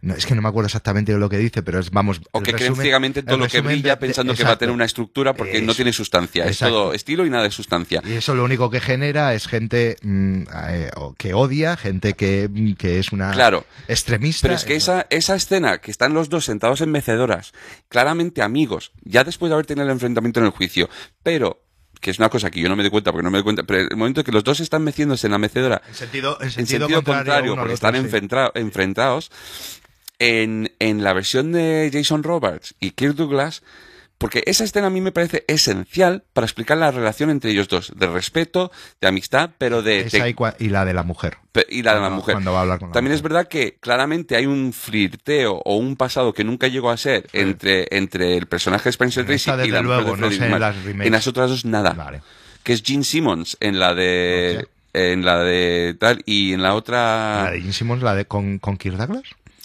No, 0.00 0.14
es 0.14 0.26
que 0.26 0.34
no 0.36 0.42
me 0.42 0.48
acuerdo 0.48 0.66
exactamente 0.66 1.12
de 1.12 1.18
lo 1.18 1.28
que 1.28 1.38
dice, 1.38 1.62
pero 1.64 1.80
es, 1.80 1.90
vamos... 1.90 2.20
O 2.30 2.40
que 2.40 2.52
creen 2.52 2.76
ciegamente 2.76 3.24
todo 3.24 3.36
lo 3.36 3.48
que 3.48 3.60
brilla 3.60 3.94
de- 3.94 3.96
pensando 3.96 4.32
que 4.32 4.44
va 4.44 4.52
a 4.52 4.58
tener 4.58 4.72
una 4.72 4.84
estructura 4.84 5.34
porque 5.34 5.60
no 5.60 5.74
tiene 5.74 5.92
sustancia. 5.92 6.44
Es 6.46 6.58
todo 6.58 6.92
estilo 6.92 7.26
y 7.26 7.30
nada 7.30 7.42
de 7.42 7.50
sustancia. 7.50 8.00
Y 8.06 8.12
eso 8.12 8.34
lo 8.36 8.44
único 8.44 8.70
que 8.70 8.80
genera 8.80 9.34
es 9.34 9.48
gente 9.48 9.96
mm, 10.02 10.42
eh, 10.68 10.90
que 11.16 11.34
odia, 11.34 11.76
gente 11.76 12.12
que, 12.14 12.48
mm, 12.48 12.74
que 12.74 13.00
es 13.00 13.10
una 13.10 13.32
Claro. 13.32 13.64
extremista. 13.88 14.42
Pero 14.42 14.54
es 14.54 14.64
que 14.64 14.76
esa, 14.76 15.06
esa 15.10 15.34
escena 15.34 15.78
que 15.78 15.90
están 15.90 16.14
los 16.14 16.28
dos 16.28 16.44
sentados 16.44 16.80
en 16.80 16.92
mecedoras, 16.92 17.52
claramente 17.88 18.40
amigos, 18.40 18.92
ya 19.02 19.24
después 19.24 19.50
de 19.50 19.54
haber 19.54 19.66
tenido 19.66 19.84
el 19.84 19.90
enfrentamiento 19.92 20.38
en 20.38 20.46
el 20.46 20.52
juicio, 20.52 20.88
pero, 21.24 21.64
que 22.00 22.12
es 22.12 22.20
una 22.20 22.28
cosa 22.28 22.50
que 22.52 22.60
yo 22.60 22.68
no 22.68 22.76
me 22.76 22.84
doy 22.84 22.90
cuenta 22.90 23.10
porque 23.10 23.24
no 23.24 23.30
me 23.32 23.38
doy 23.38 23.42
cuenta, 23.42 23.64
pero 23.64 23.80
el 23.80 23.96
momento 23.96 24.22
que 24.22 24.30
los 24.30 24.44
dos 24.44 24.60
están 24.60 24.84
meciéndose 24.84 25.26
en 25.26 25.32
la 25.32 25.38
mecedora, 25.38 25.82
En 25.88 25.94
sentido, 25.94 26.38
en 26.40 26.46
en 26.46 26.52
sentido, 26.52 27.02
contrario, 27.02 27.56
porque 27.56 27.62
otro, 27.62 27.74
están 27.74 27.94
sí. 27.94 28.00
enfrentados, 28.54 29.30
en, 30.18 30.72
en 30.78 31.04
la 31.04 31.12
versión 31.12 31.52
de 31.52 31.90
Jason 31.92 32.22
Roberts 32.22 32.74
y 32.80 32.90
Kirk 32.92 33.14
Douglas, 33.14 33.62
porque 34.18 34.42
esa 34.46 34.64
escena 34.64 34.88
a 34.88 34.90
mí 34.90 35.00
me 35.00 35.12
parece 35.12 35.44
esencial 35.46 36.24
para 36.32 36.44
explicar 36.44 36.76
la 36.76 36.90
relación 36.90 37.30
entre 37.30 37.52
ellos 37.52 37.68
dos, 37.68 37.92
de 37.94 38.08
respeto, 38.08 38.72
de 39.00 39.06
amistad, 39.06 39.50
pero 39.58 39.80
de, 39.80 40.00
Esa 40.00 40.24
de- 40.24 40.34
y, 40.58 40.68
la 40.70 40.84
de 40.84 40.92
la 40.92 41.04
mujer. 41.04 41.36
y 41.68 41.82
la 41.84 41.94
de 41.94 42.00
la 42.00 42.10
mujer. 42.10 42.34
cuando 42.34 42.52
va 42.52 42.58
a 42.58 42.62
hablar 42.62 42.78
con 42.80 42.88
la 42.88 42.94
También 42.94 43.12
mujer. 43.12 43.16
es 43.16 43.22
verdad 43.22 43.46
que 43.48 43.76
claramente 43.78 44.34
hay 44.34 44.46
un 44.46 44.72
flirteo 44.72 45.62
o 45.64 45.76
un 45.76 45.94
pasado 45.94 46.32
que 46.32 46.42
nunca 46.42 46.66
llegó 46.66 46.90
a 46.90 46.96
ser 46.96 47.28
entre, 47.32 47.86
entre 47.92 48.36
el 48.36 48.46
personaje 48.46 48.84
de 48.84 48.90
Spencer 48.90 49.20
En 49.20 49.26
Tracy 49.28 49.50
y 49.50 49.56
desde 49.56 49.70
la 49.70 49.82
mujer 49.82 50.02
luego, 50.02 50.16
de 50.16 50.20
no 50.22 50.30
sé 50.32 50.46
en 50.46 50.60
las. 50.60 50.76
En 50.84 51.12
las 51.12 51.26
otras 51.28 51.50
dos 51.50 51.64
nada. 51.64 51.92
Vale. 51.92 52.20
Que 52.64 52.72
es 52.72 52.82
Gene 52.82 53.04
Simmons 53.04 53.56
en 53.60 53.78
la 53.78 53.94
de 53.94 54.66
en 54.94 55.24
la 55.24 55.38
de 55.44 55.94
tal 55.98 56.22
y 56.26 56.54
en 56.54 56.62
la 56.62 56.74
otra 56.74 57.44
¿La 57.44 57.50
de 57.52 57.60
Gene 57.60 57.72
Simmons, 57.72 58.02
la 58.02 58.16
de 58.16 58.24
con, 58.24 58.58
con 58.58 58.76
Kirk 58.76 58.96
Douglas? 58.96 59.22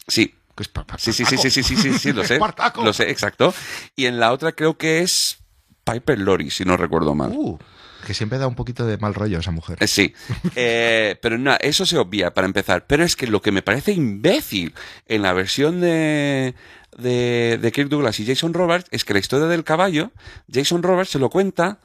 sí 0.07 0.35
que 0.56 0.64
es 0.64 0.72
Sí, 0.98 1.14
sí, 1.14 1.25
sí, 1.25 1.38
sí, 1.38 1.49
sí, 1.49 1.64
sí, 1.64 1.75
sí, 1.75 1.93
sí, 1.99 2.11
lo 2.14 2.23
sé. 2.25 2.35
Espartaco. 2.35 2.83
Lo 2.83 2.93
sé, 2.93 3.09
exacto. 3.09 3.53
Y 3.95 4.06
en 4.06 4.19
la 4.19 4.32
otra 4.32 4.51
creo 4.51 4.77
que 4.77 4.99
es 5.01 5.38
Piper 5.83 6.19
Lorry, 6.19 6.49
si 6.49 6.64
no 6.65 6.77
recuerdo 6.77 7.15
mal. 7.15 7.32
Uh, 7.33 7.57
que 8.06 8.14
siempre 8.14 8.38
da 8.38 8.48
un 8.48 8.56
poquito 8.56 8.85
de 8.85 8.98
mal 8.98 9.14
rollo 9.14 9.40
esa 9.40 9.51
mujer. 9.51 9.77
Eh, 9.82 9.88
Sí, 9.88 10.14
Eh, 10.56 11.17
pero 11.22 11.38
no, 11.38 11.56
eso 11.59 11.85
se 11.85 11.98
obvia 11.98 12.33
para 12.33 12.45
empezar. 12.45 12.85
Pero 12.85 13.03
es 13.03 13.15
que 13.15 13.27
lo 13.27 13.41
que 13.41 13.51
me 13.51 13.61
parece 13.61 13.91
imbécil 13.93 14.73
en 15.07 15.22
la 15.22 15.33
versión 15.33 15.80
de, 15.82 16.53
de, 16.98 17.57
de 17.61 17.72
Kirk 17.72 17.90
Douglas 17.90 18.19
y 18.19 18.25
Jason 18.25 18.53
Roberts 18.53 18.88
es 18.91 19.06
que 19.06 19.14
la 19.14 19.19
historia 19.19 19.48
del 19.48 19.64
caballo, 19.64 20.11
Jason 20.51 20.83
Roberts 20.83 21.11
se 21.11 21.19
lo 21.19 21.30
cuenta 21.30 21.80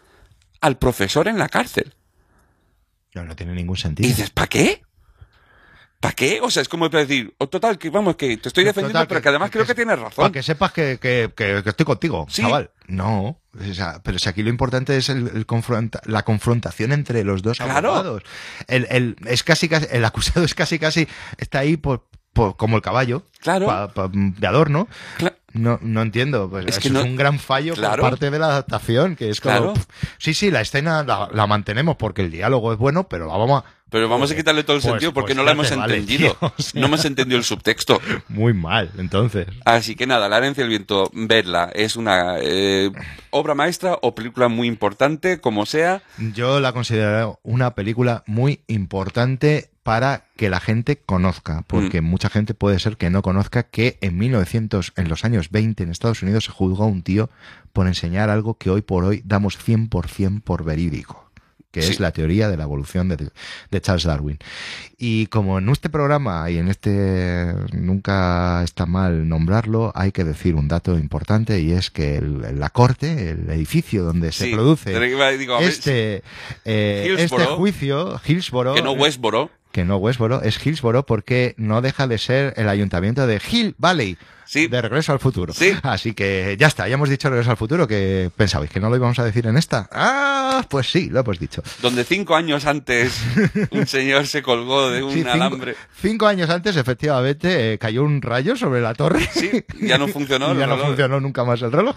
al 0.61 0.77
profesor 0.79 1.29
en 1.29 1.39
la 1.39 1.49
cárcel. 1.49 1.95
No, 3.15 3.25
no 3.25 3.35
tiene 3.37 3.55
ningún 3.55 3.77
Y 3.77 3.81
sentido. 3.81 4.09
dices, 4.09 4.31
¿para 4.31 4.49
qué? 4.49 4.83
¿Para 6.01 6.15
qué? 6.15 6.41
O 6.41 6.49
sea, 6.51 6.63
es 6.63 6.69
como 6.69 6.89
para 6.91 7.01
decir, 7.05 7.35
oh, 7.39 7.49
total, 7.49 7.77
que 7.77 7.91
vamos, 7.91 8.15
que 8.15 8.37
te 8.37 8.49
estoy 8.49 8.63
defendiendo, 8.63 9.01
Total, 9.01 9.09
pero 9.09 9.21
que 9.21 9.29
además 9.31 9.51
creo 9.51 9.67
que 9.67 9.75
tienes 9.75 9.97
Para 9.97 10.09
razón. 10.09 10.31
que 10.33 10.43
sepas 10.45 10.71
que, 10.73 10.99
que- 11.01 11.33
estoy 11.67 11.85
contigo, 11.85 12.25
Sí. 12.31 12.43
chaval. 12.43 12.71
No, 12.87 13.41
o 13.53 13.75
sea, 13.75 14.01
pero 14.05 14.17
si 14.21 14.29
aquí 14.29 14.45
lo 14.45 14.49
importante 14.51 14.97
es 14.97 15.09
el, 15.09 15.27
el 15.35 15.45
confronta- 15.45 16.01
la 16.05 16.25
confrontación 16.25 16.93
entre 16.93 17.25
los 17.25 17.43
dos 17.43 17.59
Claro. 17.59 17.95
abogados. 17.95 18.23
El, 18.69 18.87
el- 18.91 19.17
es 19.27 19.43
casi, 19.43 19.69
casi, 19.69 19.87
el 19.91 20.05
acusado 20.05 20.45
es 20.45 20.55
casi 20.55 20.79
casi, 20.79 21.09
está 21.37 21.59
ahí 21.61 21.77
por, 21.77 22.07
por- 22.33 22.57
como 22.57 22.77
el 22.77 22.83
caballo, 22.83 23.25
Claro. 23.41 23.67
pa- 23.67 23.89
pa- 23.93 24.09
de 24.13 24.47
adorno. 24.47 24.87
Cla- 25.19 25.35
No, 25.55 25.79
no 25.83 26.03
entiendo, 26.03 26.49
pues 26.51 26.67
Es 26.67 26.73
eso 26.77 26.81
que 26.93 26.99
es 26.99 27.05
un 27.05 27.17
gran 27.17 27.39
fallo 27.41 27.75
Claro. 27.75 28.03
por 28.03 28.11
parte 28.11 28.31
de 28.31 28.39
la 28.39 28.47
adaptación, 28.47 29.17
que 29.17 29.31
es 29.31 29.41
como, 29.41 29.73
Claro. 29.73 29.75
sí, 30.19 30.33
sí, 30.35 30.51
la 30.53 30.61
escena 30.61 31.03
la, 31.03 31.29
la 31.33 31.47
mantenemos 31.49 31.97
porque 31.97 32.23
el 32.23 32.31
diálogo 32.31 32.73
es 32.73 32.79
bueno, 32.79 33.09
pero 33.09 33.27
la 33.27 33.37
vamos 33.37 33.65
a, 33.65 33.78
Pero 33.91 34.09
vamos 34.09 34.31
a 34.31 34.37
quitarle 34.37 34.65
todo 34.65 34.77
el 34.77 34.83
Pues- 34.83 34.93
sentido 34.93 35.13
porque 35.15 35.29
pues 35.35 35.37
no 35.39 35.43
la 35.45 35.53
hemos 35.53 35.71
vale, 35.77 35.97
entendido. 35.97 36.35
tío, 36.35 36.53
o 36.57 36.63
sea. 36.63 36.81
No 36.81 36.87
hemos 36.89 37.05
entendido 37.05 37.39
el 37.39 37.45
subtexto. 37.45 38.01
muy 38.29 38.53
mal, 38.53 38.91
entonces. 38.99 39.47
Así 39.65 39.95
que 39.97 40.07
nada, 40.07 40.29
La 40.29 40.39
herencia 40.39 40.63
del 40.63 40.69
viento, 40.71 41.11
verla. 41.15 41.71
Es 41.75 41.97
una 41.97 42.37
eh, 42.41 42.91
obra 43.31 43.55
maestra 43.55 43.99
o 44.03 44.15
película 44.15 44.49
muy 44.49 44.69
importante, 44.69 45.41
como 45.41 45.65
sea. 45.67 46.03
Yo 46.35 46.61
la 46.61 46.73
considero 46.73 47.41
una 47.43 47.75
película 47.75 48.25
muy 48.27 48.61
importante 48.67 49.71
para 49.83 50.25
que 50.37 50.51
la 50.51 50.61
gente 50.61 50.99
conozca, 50.99 51.65
porque 51.67 52.03
mucha 52.03 52.29
gente 52.29 52.53
puede 52.53 52.79
ser 52.79 52.99
que 52.99 53.09
no 53.09 53.23
conozca 53.23 53.63
que 53.63 53.97
en 54.03 54.19
1900, 54.19 54.93
en 54.97 55.09
los 55.09 55.25
años 55.25 55.49
20 55.51 55.83
en 55.83 55.91
Estados 55.91 56.23
Unidos 56.23 56.45
se 56.45 56.51
juzgó 56.53 56.85
a 56.85 56.89
un 56.89 57.03
tío 57.03 57.31
por 57.73 57.87
enseñar 57.87 58.29
algo 58.29 58.59
que 58.59 58.69
hoy 58.69 58.83
por 58.83 59.05
hoy 59.05 59.23
damos 59.25 59.57
100% 59.57 60.43
por 60.43 60.65
verídico 60.65 61.28
que 61.71 61.83
Sí. 61.83 61.93
es 61.93 62.01
la 62.01 62.13
teoría 62.13 62.49
de 62.49 62.57
la 62.57 62.63
evolución 62.65 63.09
de, 63.09 63.29
de 63.71 63.81
Charles 63.81 64.05
Darwin. 64.05 64.39
Y 64.97 65.27
como 65.27 65.59
en 65.59 65.69
este 65.69 65.91
programa 65.91 66.51
y 66.51 66.57
en 66.59 66.69
este 66.69 67.53
nunca 67.73 68.63
está 68.65 68.87
mal 68.87 69.29
nombrarlo, 69.29 69.93
hay 69.95 70.13
que 70.13 70.25
decir 70.25 70.55
un 70.55 70.69
dato 70.69 70.99
importante 70.99 71.61
y 71.61 71.73
es 71.73 71.91
que 71.91 72.17
el- 72.17 72.59
la 72.59 72.71
corte, 72.71 73.31
el 73.31 73.51
edificio 73.51 74.05
donde 74.05 74.33
se 74.33 74.51
produce 74.51 74.91
digo, 75.39 75.59
este, 75.61 76.23
eh, 76.65 77.15
este 77.19 77.45
juicio, 77.45 78.21
Hillsborough, 78.27 78.75
que 78.75 78.83
no 78.83 78.93
Westboro. 78.93 79.51
que 79.73 79.85
no 79.85 79.97
Westboro, 79.99 80.43
es 80.43 80.65
Hillsborough 80.65 81.05
porque 81.05 81.55
no 81.59 81.81
deja 81.83 82.07
de 82.07 82.19
ser 82.19 82.55
el 82.57 82.69
ayuntamiento 82.69 83.27
de 83.27 83.41
Hill 83.51 83.75
Valley. 83.79 84.17
Sí. 84.49 84.67
De 84.67 84.81
Regreso 84.81 85.13
al 85.13 85.19
Futuro. 85.21 85.53
Sí. 85.53 85.73
Así 85.83 86.15
que 86.15 86.57
ya 86.59 86.67
está, 86.69 86.89
ya 86.89 86.95
hemos 86.95 87.11
dicho 87.11 87.29
Regreso 87.29 87.51
al 87.51 87.59
Futuro, 87.59 87.87
que 87.87 88.31
pensabais 88.35 88.71
que 88.71 88.81
no 88.81 88.89
lo 88.89 88.97
íbamos 88.97 89.19
a 89.19 89.25
decir 89.25 89.47
en 89.47 89.59
esta. 89.59 89.89
Ah, 89.93 90.65
pues 90.71 90.91
sí, 90.91 91.11
lo 91.11 91.21
hemos 91.21 91.39
dicho. 91.39 91.63
Donde 91.83 92.03
cinco 92.05 92.35
años 92.35 92.65
antes 92.65 93.13
un 93.71 93.87
señor 93.87 94.27
se 94.27 94.43
colgó 94.43 94.91
de 94.91 95.03
un 95.03 95.13
Sí, 95.13 95.19
cinco, 95.19 95.31
alambre. 95.33 95.75
cinco 96.01 96.27
años 96.27 96.49
antes, 96.49 96.77
efectivamente, 96.77 97.75
eh, 97.75 97.79
cayó 97.79 98.03
un 98.05 98.23
rayo 98.23 98.57
sobre 98.57 98.81
la 98.81 98.95
torre. 98.95 99.29
Sí, 99.33 99.65
ya 99.83 99.99
no 99.99 100.09
funcionó. 100.09 100.49
ya 100.55 100.67
no 100.67 100.75
reloj. 100.77 100.87
funcionó 100.89 101.21
nunca 101.21 101.45
más 101.45 101.61
el 101.61 101.71
reloj. 101.71 101.97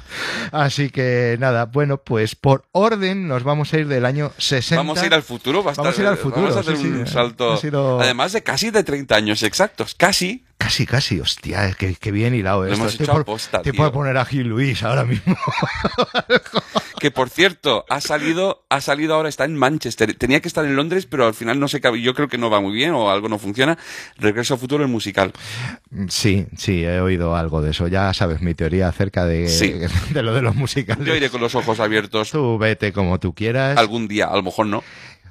Así 0.52 0.90
que 0.90 1.38
nada, 1.40 1.66
bueno, 1.66 1.98
pues 1.98 2.36
por 2.36 2.66
orden 2.74 3.28
nos 3.28 3.44
vamos 3.44 3.74
a 3.74 3.80
ir 3.80 3.88
del 3.88 4.06
año 4.06 4.34
60. 4.38 4.76
Vamos 4.76 5.00
a 5.02 5.06
ir 5.06 5.14
al 5.14 5.24
futuro. 5.24 5.60
a 5.62 5.74
Vamos 5.74 5.98
a 5.98 6.02
ir 6.02 6.08
al 6.08 6.18
futuro, 6.18 6.42
Vamos 6.50 6.58
a 6.58 6.60
hacer 6.60 6.78
sí, 6.78 6.88
un 6.88 7.02
eh, 7.04 7.08
salto. 7.08 7.56
sido- 7.58 8.02
Además 8.02 8.34
de 8.34 8.44
casi 8.44 8.72
de 8.72 8.84
30 8.84 9.16
años 9.16 9.44
exactos. 9.44 9.96
Casi. 9.96 10.44
Casi, 10.62 10.86
casi, 10.86 11.20
hostia, 11.20 11.74
qué, 11.78 11.96
qué 12.00 12.12
bien 12.12 12.36
hilado 12.36 12.66
esto. 12.66 12.76
hemos 12.76 12.92
Estoy 12.92 13.06
hecho 13.06 13.14
por- 13.14 13.22
aposta, 13.22 13.62
te 13.64 13.72
tío. 13.72 13.78
puedo 13.78 13.92
poner 13.92 14.16
a 14.18 14.26
Gil 14.26 14.48
Luis 14.48 14.84
ahora 14.84 15.04
mismo. 15.06 15.36
Que 17.00 17.10
por 17.10 17.30
cierto, 17.32 17.84
ha 17.90 18.00
salido, 18.00 18.64
ha 18.70 18.80
salido 18.80 19.16
ahora, 19.16 19.28
está 19.28 19.44
en 19.46 19.56
Manchester. 19.58 20.14
Tenía 20.14 20.40
que 20.40 20.48
estar 20.48 20.64
en 20.66 20.76
Londres, 20.76 21.08
pero 21.08 21.26
al 21.26 21.34
final 21.34 21.60
no 21.60 21.68
sé 21.68 21.82
qué. 21.82 22.00
Yo 22.00 22.14
creo 22.14 22.28
que 22.28 22.38
no 22.38 22.52
va 22.52 22.62
muy 22.62 22.74
bien 22.74 22.92
o 22.92 23.10
algo 23.10 23.28
no 23.28 23.40
funciona. 23.40 23.76
Regreso 24.20 24.54
al 24.54 24.60
futuro, 24.60 24.84
el 24.84 24.90
musical. 24.92 25.34
Sí, 26.10 26.46
sí, 26.56 26.84
he 26.84 27.02
oído 27.02 27.36
algo 27.36 27.64
de 27.64 27.72
eso. 27.72 27.88
Ya 27.88 28.14
sabes 28.14 28.42
mi 28.42 28.54
teoría 28.54 28.88
acerca 28.88 29.26
de, 29.26 29.48
Sí. 29.48 29.74
de 30.14 30.22
lo 30.22 30.32
de 30.36 30.44
los 30.44 30.54
musicales. 30.54 31.04
Yo 31.04 31.16
iré 31.16 31.32
con 31.32 31.42
los 31.42 31.56
ojos 31.56 31.80
abiertos 31.80 32.30
Tú 32.30 32.60
vete 32.60 32.94
como 32.94 33.20
tú 33.20 33.34
quieras. 33.34 33.80
algún 33.80 34.08
día, 34.08 34.28
a 34.28 34.36
lo 34.36 34.44
mejor 34.44 34.68
no. 34.68 34.84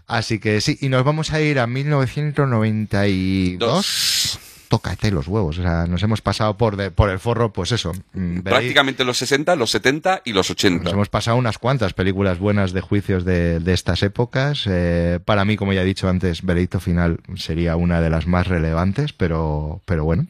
Así 0.08 0.40
que 0.40 0.60
sí, 0.60 0.76
y 0.80 0.88
nos 0.88 1.04
vamos 1.04 1.32
a 1.32 1.40
ir 1.40 1.60
a 1.60 1.68
1992. 1.68 3.58
Dos. 3.60 4.38
Tócate 4.70 5.10
los 5.10 5.26
huevos. 5.26 5.58
O 5.58 5.62
sea, 5.62 5.86
nos 5.88 6.00
hemos 6.04 6.22
pasado 6.22 6.56
por, 6.56 6.76
de- 6.76 6.92
por 6.92 7.10
el 7.10 7.18
forro, 7.18 7.52
pues 7.52 7.72
eso. 7.72 7.90
mm, 8.14 8.38
Prácticamente 8.42 9.02
los 9.04 9.18
60, 9.18 9.56
los 9.56 9.72
70 9.72 10.22
y 10.24 10.32
los 10.32 10.48
80. 10.48 10.84
Nos 10.84 10.92
hemos 10.92 11.08
pasado 11.08 11.36
unas 11.36 11.58
cuantas 11.58 11.92
películas 11.92 12.38
buenas 12.38 12.72
de 12.72 12.80
juicios 12.80 13.24
de, 13.24 13.58
de 13.58 13.72
estas 13.72 14.04
épocas. 14.04 14.64
Eh, 14.68 15.18
para 15.24 15.44
mí, 15.44 15.56
como 15.56 15.72
ya 15.72 15.82
he 15.82 15.84
dicho 15.84 16.08
antes, 16.08 16.42
Veredicto 16.42 16.78
Final 16.78 17.18
sería 17.34 17.74
una 17.74 18.00
de 18.00 18.10
las 18.10 18.28
más 18.28 18.46
relevantes, 18.46 19.12
pero, 19.12 19.82
pero 19.86 20.04
bueno, 20.04 20.26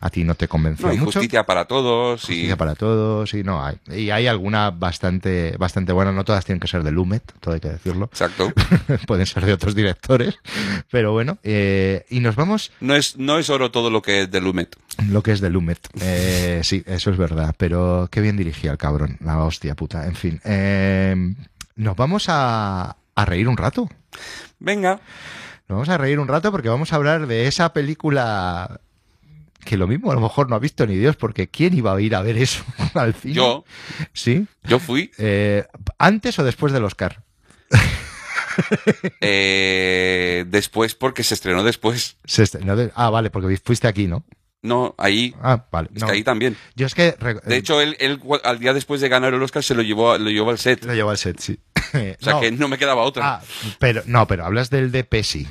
a 0.00 0.10
ti 0.10 0.24
no 0.24 0.34
te 0.34 0.48
convenció 0.48 0.86
No, 0.88 0.92
y 0.94 0.98
mucho. 0.98 1.12
justicia 1.18 1.44
para 1.44 1.64
todos. 1.66 2.22
Y... 2.24 2.26
Justicia 2.26 2.56
para 2.56 2.74
todos, 2.74 3.32
y 3.34 3.42
no 3.42 3.64
hay. 3.64 3.76
Y 3.90 4.10
hay 4.10 4.26
alguna 4.26 4.70
bastante, 4.70 5.56
bastante 5.58 5.92
buena, 5.92 6.12
no 6.12 6.24
todas 6.24 6.44
tienen 6.44 6.60
que 6.60 6.68
ser 6.68 6.82
de 6.82 6.90
Lumet, 6.92 7.22
todo 7.40 7.54
hay 7.54 7.60
que 7.60 7.68
decirlo. 7.70 8.06
Exacto. 8.06 8.52
Pueden 9.06 9.26
ser 9.26 9.44
de 9.46 9.52
otros 9.52 9.74
directores, 9.74 10.34
pero 10.90 11.12
bueno, 11.12 11.38
eh, 11.42 12.04
y 12.10 12.20
nos 12.20 12.36
vamos 12.36 12.72
No 12.80 12.94
es, 12.94 13.16
no 13.16 13.38
es 13.38 13.50
oro 13.50 13.70
todo 13.70 13.90
lo 13.90 14.02
que 14.02 14.22
es 14.22 14.30
de 14.30 14.40
Lumet. 14.40 14.76
lo 15.08 15.22
que 15.22 15.32
es 15.32 15.40
de 15.40 15.50
Lumet. 15.50 15.78
Eh, 16.00 16.60
sí, 16.64 16.82
eso 16.86 17.10
es 17.10 17.16
verdad, 17.16 17.54
pero 17.58 18.08
qué 18.10 18.20
bien 18.20 18.36
dirigía 18.36 18.70
el 18.72 18.78
cabrón, 18.78 19.16
la 19.20 19.38
hostia 19.42 19.74
puta. 19.74 20.06
En 20.06 20.14
fin, 20.14 20.40
eh, 20.44 21.14
nos 21.76 21.96
vamos 21.96 22.26
a, 22.28 22.96
a 23.14 23.24
reír 23.24 23.48
un 23.48 23.56
rato. 23.56 23.88
Venga. 24.58 25.00
Nos 25.68 25.76
vamos 25.76 25.88
a 25.88 25.96
reír 25.98 26.18
un 26.18 26.28
rato 26.28 26.50
porque 26.50 26.68
vamos 26.68 26.92
a 26.92 26.96
hablar 26.96 27.26
de 27.26 27.46
esa 27.46 27.72
película 27.72 28.80
que 29.64 29.76
lo 29.76 29.86
mismo 29.86 30.10
a 30.10 30.14
lo 30.14 30.20
mejor 30.20 30.48
no 30.50 30.56
ha 30.56 30.58
visto 30.58 30.86
ni 30.86 30.96
Dios, 30.96 31.16
porque 31.16 31.48
¿quién 31.48 31.74
iba 31.74 31.94
a 31.94 32.00
ir 32.00 32.14
a 32.14 32.22
ver 32.22 32.36
eso 32.38 32.64
al 32.94 33.14
cine? 33.14 33.34
Yo, 33.34 33.64
¿Sí? 34.12 34.46
yo 34.64 34.78
fui. 34.78 35.10
Eh, 35.18 35.64
¿Antes 35.98 36.38
o 36.38 36.44
después 36.44 36.72
del 36.72 36.84
Oscar? 36.84 37.22
eh, 39.20 40.44
después, 40.48 40.94
porque 40.94 41.22
se 41.22 41.34
estrenó 41.34 41.62
después. 41.64 42.16
Se 42.24 42.42
estrenó 42.42 42.76
de- 42.76 42.92
Ah, 42.94 43.10
vale, 43.10 43.30
porque 43.30 43.56
fuiste 43.62 43.88
aquí, 43.88 44.06
¿no? 44.06 44.24
No, 44.62 44.94
ahí. 44.96 45.34
Ah, 45.42 45.64
vale. 45.72 45.88
Es 45.94 46.00
no. 46.02 46.06
que 46.06 46.12
ahí 46.12 46.22
también. 46.22 46.56
Yo 46.76 46.86
es 46.86 46.94
que... 46.94 47.16
De 47.44 47.56
hecho, 47.56 47.80
él, 47.80 47.96
él 47.98 48.20
al 48.44 48.58
día 48.60 48.72
después 48.72 49.00
de 49.00 49.08
ganar 49.08 49.34
el 49.34 49.42
Oscar 49.42 49.64
se 49.64 49.74
lo 49.74 49.82
llevó, 49.82 50.16
lo 50.18 50.30
llevó 50.30 50.50
al 50.50 50.58
set. 50.58 50.84
Lo 50.84 50.94
llevo 50.94 51.10
al 51.10 51.18
set, 51.18 51.40
sí. 51.40 51.58
O 52.20 52.24
sea 52.24 52.34
No. 52.34 52.40
que 52.40 52.52
no 52.52 52.68
me 52.68 52.78
quedaba 52.78 53.02
otra. 53.02 53.34
Ah, 53.36 53.42
pero 53.80 54.02
no, 54.06 54.26
pero 54.28 54.44
hablas 54.44 54.70
del 54.70 54.92
de 54.92 55.02
Pesi. 55.04 55.48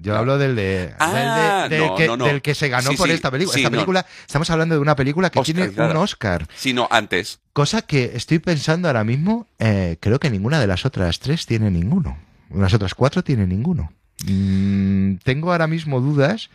Yo 0.00 0.12
No. 0.12 0.18
hablo 0.18 0.38
del 0.38 0.54
de, 0.56 0.94
Ah, 0.98 1.66
del, 1.68 1.70
de- 1.70 1.76
del 1.78 1.86
no, 1.88 1.96
que, 1.96 2.06
no, 2.06 2.16
no. 2.16 2.24
del 2.26 2.42
que 2.42 2.54
se 2.54 2.68
ganó 2.68 2.90
Sí, 2.90 2.96
por 2.96 3.08
sí, 3.08 3.14
esta 3.14 3.30
película. 3.30 3.54
sí, 3.54 3.60
esta 3.60 3.70
película, 3.70 4.06
estamos 4.26 4.50
hablando 4.50 4.74
de 4.74 4.80
una 4.80 4.94
película 4.96 5.30
que 5.30 5.40
tiene 5.40 5.68
un 5.68 5.96
Oscar. 5.96 6.46
Sí, 6.56 6.72
no, 6.72 6.86
antes. 6.90 7.40
Cosa 7.52 7.82
que 7.82 8.12
estoy 8.14 8.38
pensando 8.38 8.88
ahora 8.88 9.04
mismo, 9.04 9.46
eh, 9.58 9.96
creo 10.00 10.20
que 10.20 10.30
ninguna 10.30 10.60
de 10.60 10.66
las 10.66 10.84
otras 10.84 11.18
tres 11.20 11.46
tiene 11.46 11.70
ninguno. 11.70 12.18
Las 12.54 12.74
otras 12.74 12.94
cuatro 12.94 13.24
tienen 13.24 13.48
ninguno. 13.48 13.90
Mm, 14.26 15.16
tengo 15.24 15.52
ahora 15.52 15.66
mismo 15.66 16.00
dudas 16.00 16.50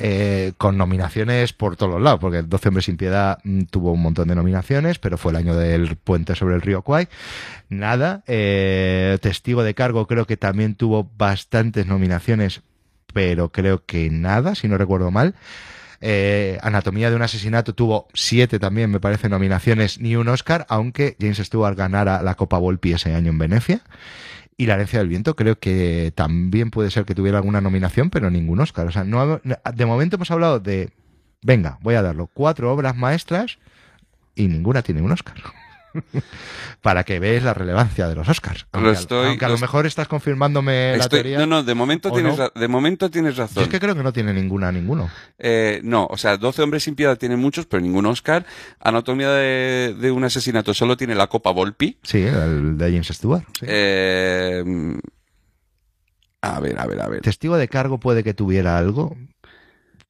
eh, 0.00 0.52
con 0.58 0.76
nominaciones 0.78 1.52
por 1.52 1.76
todos 1.76 1.92
los 1.92 2.02
lados, 2.02 2.20
porque 2.20 2.42
12 2.42 2.68
hombres 2.68 2.84
sin 2.84 2.96
piedad 2.96 3.38
mm, 3.42 3.62
tuvo 3.64 3.92
un 3.92 4.00
montón 4.00 4.28
de 4.28 4.36
nominaciones, 4.36 5.00
pero 5.00 5.18
fue 5.18 5.32
el 5.32 5.36
año 5.36 5.56
del 5.56 5.96
puente 5.96 6.36
sobre 6.36 6.54
el 6.54 6.62
río 6.62 6.82
Kwai. 6.82 7.08
Nada. 7.68 8.22
Eh, 8.28 9.18
Testigo 9.20 9.64
de 9.64 9.74
cargo 9.74 10.06
creo 10.06 10.24
que 10.24 10.36
también 10.36 10.76
tuvo 10.76 11.10
bastantes 11.16 11.86
nominaciones, 11.86 12.62
pero 13.12 13.50
creo 13.50 13.84
que 13.84 14.08
nada, 14.08 14.54
si 14.54 14.68
no 14.68 14.78
recuerdo 14.78 15.10
mal. 15.10 15.34
Eh, 16.00 16.58
Anatomía 16.62 17.10
de 17.10 17.16
un 17.16 17.22
asesinato 17.22 17.74
tuvo 17.74 18.06
siete 18.14 18.60
también, 18.60 18.90
me 18.90 19.00
parece, 19.00 19.28
nominaciones, 19.28 19.98
ni 19.98 20.14
un 20.14 20.28
Oscar, 20.28 20.64
aunque 20.68 21.16
James 21.20 21.38
Stewart 21.38 21.76
ganara 21.76 22.22
la 22.22 22.36
Copa 22.36 22.58
Volpi 22.58 22.92
ese 22.92 23.14
año 23.14 23.30
en 23.30 23.38
Venecia. 23.38 23.80
Y 24.60 24.66
La 24.66 24.74
herencia 24.74 24.98
del 24.98 25.08
viento 25.08 25.36
creo 25.36 25.60
que 25.60 26.12
también 26.16 26.72
puede 26.72 26.90
ser 26.90 27.04
que 27.04 27.14
tuviera 27.14 27.38
alguna 27.38 27.60
nominación, 27.60 28.10
pero 28.10 28.28
ningún 28.28 28.58
Oscar. 28.58 28.88
O 28.88 28.90
sea, 28.90 29.04
no, 29.04 29.40
de 29.40 29.86
momento 29.86 30.16
hemos 30.16 30.32
hablado 30.32 30.58
de, 30.58 30.90
venga, 31.42 31.78
voy 31.80 31.94
a 31.94 32.02
darlo, 32.02 32.26
cuatro 32.26 32.72
obras 32.72 32.96
maestras 32.96 33.60
y 34.34 34.48
ninguna 34.48 34.82
tiene 34.82 35.00
un 35.00 35.12
Oscar. 35.12 35.36
Para 36.82 37.02
que 37.04 37.18
veas 37.18 37.42
la 37.42 37.54
relevancia 37.54 38.06
de 38.08 38.14
los 38.14 38.28
Oscars. 38.28 38.66
Aunque, 38.72 38.84
Lo 38.90 38.96
al- 38.96 39.00
estoy- 39.02 39.26
aunque 39.28 39.44
a 39.44 39.48
lo 39.48 39.58
mejor 39.58 39.84
estás 39.86 40.06
confirmándome 40.08 40.96
la 40.96 41.08
teoría. 41.08 41.38
no, 41.38 41.46
no, 41.46 41.62
de 41.64 41.74
momento, 41.74 42.10
¿o 42.10 42.12
tienes, 42.12 42.38
no? 42.38 42.50
de 42.54 42.68
momento 42.68 43.10
tienes 43.10 43.34
Yo 43.34 43.42
razón. 43.42 43.62
es 43.64 43.68
que 43.68 43.80
creo 43.80 43.94
que 43.96 44.02
no 44.02 44.12
tiene 44.12 44.32
ninguna, 44.32 44.70
ninguno. 44.70 45.10
Eh, 45.38 45.80
no, 45.82 46.06
o 46.10 46.16
sea, 46.16 46.36
12 46.36 46.62
hombres 46.62 46.84
sin 46.84 46.94
piedad 46.94 47.18
tiene 47.18 47.36
muchos, 47.36 47.66
pero 47.66 47.80
ningún 47.80 48.06
Oscar. 48.06 48.46
Anatomía 48.80 49.30
de, 49.30 49.96
de 49.98 50.10
un 50.12 50.22
asesinato 50.24 50.72
solo 50.72 50.96
tiene 50.96 51.14
la 51.16 51.26
Copa 51.26 51.50
Volpi. 51.50 51.98
Sí, 52.02 52.22
el 52.22 52.78
de 52.78 52.90
James 52.90 53.08
Stewart. 53.08 53.44
sí. 53.58 53.66
Eh, 53.68 54.64
a 56.40 56.60
ver, 56.60 56.78
a 56.78 56.86
ver, 56.86 57.00
a 57.00 57.08
ver. 57.08 57.20
Testigo 57.22 57.56
de 57.56 57.68
cargo 57.68 57.98
puede 57.98 58.22
que 58.22 58.32
tuviera 58.34 58.78
algo, 58.78 59.16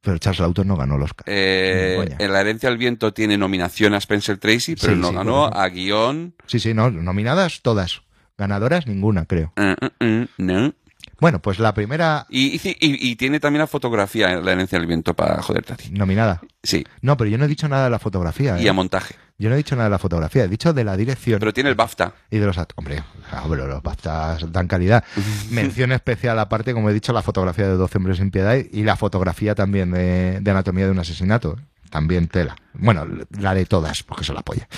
pero 0.09 0.19
Charles 0.19 0.41
Laughton 0.41 0.67
no 0.67 0.75
ganó 0.77 0.97
el 0.97 1.03
Oscar. 1.03 1.25
Eh, 1.29 2.17
en 2.19 2.33
La 2.33 2.41
herencia 2.41 2.71
al 2.71 2.79
viento 2.79 3.13
tiene 3.13 3.37
nominación 3.37 3.93
a 3.93 3.99
Spencer 3.99 4.39
Tracy, 4.39 4.75
pero 4.75 4.95
Sí, 4.95 4.99
no 5.01 5.11
sí, 5.11 5.15
ganó 5.17 5.45
a 5.47 5.69
guion. 5.69 6.35
Sí, 6.47 6.59
sí, 6.61 6.73
no, 6.73 6.91
nominadas 6.91 7.61
todas. 7.61 8.01
Ganadoras 8.39 8.87
ninguna, 8.87 9.27
creo. 9.27 9.53
eh, 9.57 9.77
eh, 9.81 9.91
eh, 10.01 10.27
no. 10.39 10.73
Bueno, 11.21 11.41
pues 11.43 11.59
la 11.59 11.75
primera 11.75 12.27
Y, 12.31 12.57
y, 12.57 12.61
y- 12.81 13.11
y 13.11 13.17
tiene 13.17 13.39
también 13.41 13.61
la 13.61 13.67
fotografía 13.67 14.31
en 14.33 14.45
La 14.45 14.53
herencia 14.53 14.79
del 14.79 14.87
viento 14.87 15.15
para 15.15 15.43
joderte 15.43 15.73
a 15.73 15.77
ti. 15.77 15.91
nominada. 15.91 16.41
Sí, 16.63 16.87
No, 17.03 17.17
pero 17.19 17.29
yo 17.29 17.37
no 17.37 17.45
he 17.45 17.49
dicho 17.49 17.69
nada 17.69 17.85
de 17.85 17.91
la 17.91 17.99
fotografía. 17.99 18.59
y 18.59 18.67
¿eh? 18.67 18.71
a 18.71 18.73
montaje. 18.73 19.15
Yo 19.41 19.49
no 19.49 19.55
he 19.55 19.59
dicho 19.59 19.77
nada 19.77 19.85
de 19.89 19.93
la 19.93 19.99
fotografía, 20.01 20.45
he 20.45 20.49
dicho 20.49 20.73
de 20.73 20.83
la 20.83 20.97
dirección 20.97 21.39
Pero 21.39 21.53
tiene 21.55 21.71
el 21.71 21.77
BAFTA. 21.77 22.13
y 22.29 22.39
de 22.39 22.47
los. 22.47 22.59
Hombre, 22.75 23.05
hombre, 23.45 23.65
los 23.67 23.81
BAFTAs 23.83 24.51
dan 24.53 24.67
calidad. 24.67 25.05
Mención 25.51 25.93
especial 25.93 26.39
aparte, 26.41 26.75
como 26.75 26.91
he 26.91 26.93
dicho, 26.93 27.13
la 27.13 27.23
fotografía 27.23 27.69
de 27.69 27.75
12 27.77 27.99
hombres 27.99 28.17
sin 28.17 28.33
piedad 28.33 28.57
y 28.57 28.83
la 28.83 28.97
fotografía 28.97 29.55
también 29.55 29.93
de, 29.93 30.41
de 30.41 30.51
anatomía 30.51 30.87
de 30.87 30.91
un 30.91 30.99
asesinato. 30.99 31.57
También 31.89 32.27
tela. 32.27 32.57
Bueno, 32.75 33.07
la 33.39 33.55
de 33.55 33.65
todas, 33.65 34.03
porque 34.03 34.25
se 34.25 34.33
la 34.33 34.41
apoya. 34.41 34.69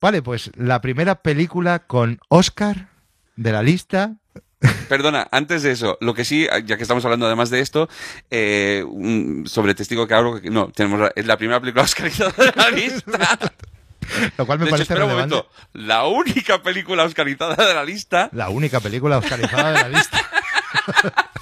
Vale, 0.00 0.22
pues 0.22 0.50
la 0.56 0.80
primera 0.80 1.16
película 1.16 1.80
con 1.80 2.18
Oscar 2.28 2.88
de 3.36 3.52
la 3.52 3.62
lista. 3.62 4.14
Perdona, 4.88 5.28
antes 5.32 5.62
de 5.62 5.70
eso, 5.72 5.98
lo 6.00 6.14
que 6.14 6.24
sí, 6.24 6.46
ya 6.64 6.76
que 6.76 6.82
estamos 6.82 7.04
hablando 7.04 7.26
además 7.26 7.50
de 7.50 7.60
esto, 7.60 7.88
eh, 8.30 8.84
un- 8.88 9.44
sobre 9.46 9.74
Testigo 9.74 10.06
que 10.08 10.14
hablo, 10.14 10.40
no, 10.50 10.68
tenemos 10.72 10.98
la, 11.00 11.12
es 11.14 11.26
la 11.26 11.36
primera 11.36 11.60
película 11.60 11.84
oscarizada 11.84 12.32
de 12.38 12.52
la 12.56 12.70
lista. 12.70 13.38
Lo 14.38 14.46
cual 14.46 14.58
me 14.58 14.64
De 14.66 14.70
hecho, 14.70 14.76
parece 14.76 14.92
un 14.94 14.98
relevante. 15.00 15.34
momento, 15.36 15.50
la 15.72 16.06
única 16.06 16.62
película 16.62 17.04
oscarizada 17.04 17.54
de 17.66 17.74
la 17.74 17.84
lista. 17.84 18.28
La 18.32 18.48
única 18.48 18.80
película 18.80 19.18
oscarizada 19.18 19.72
de 19.72 19.82
la 19.82 19.88
lista. 19.98 20.20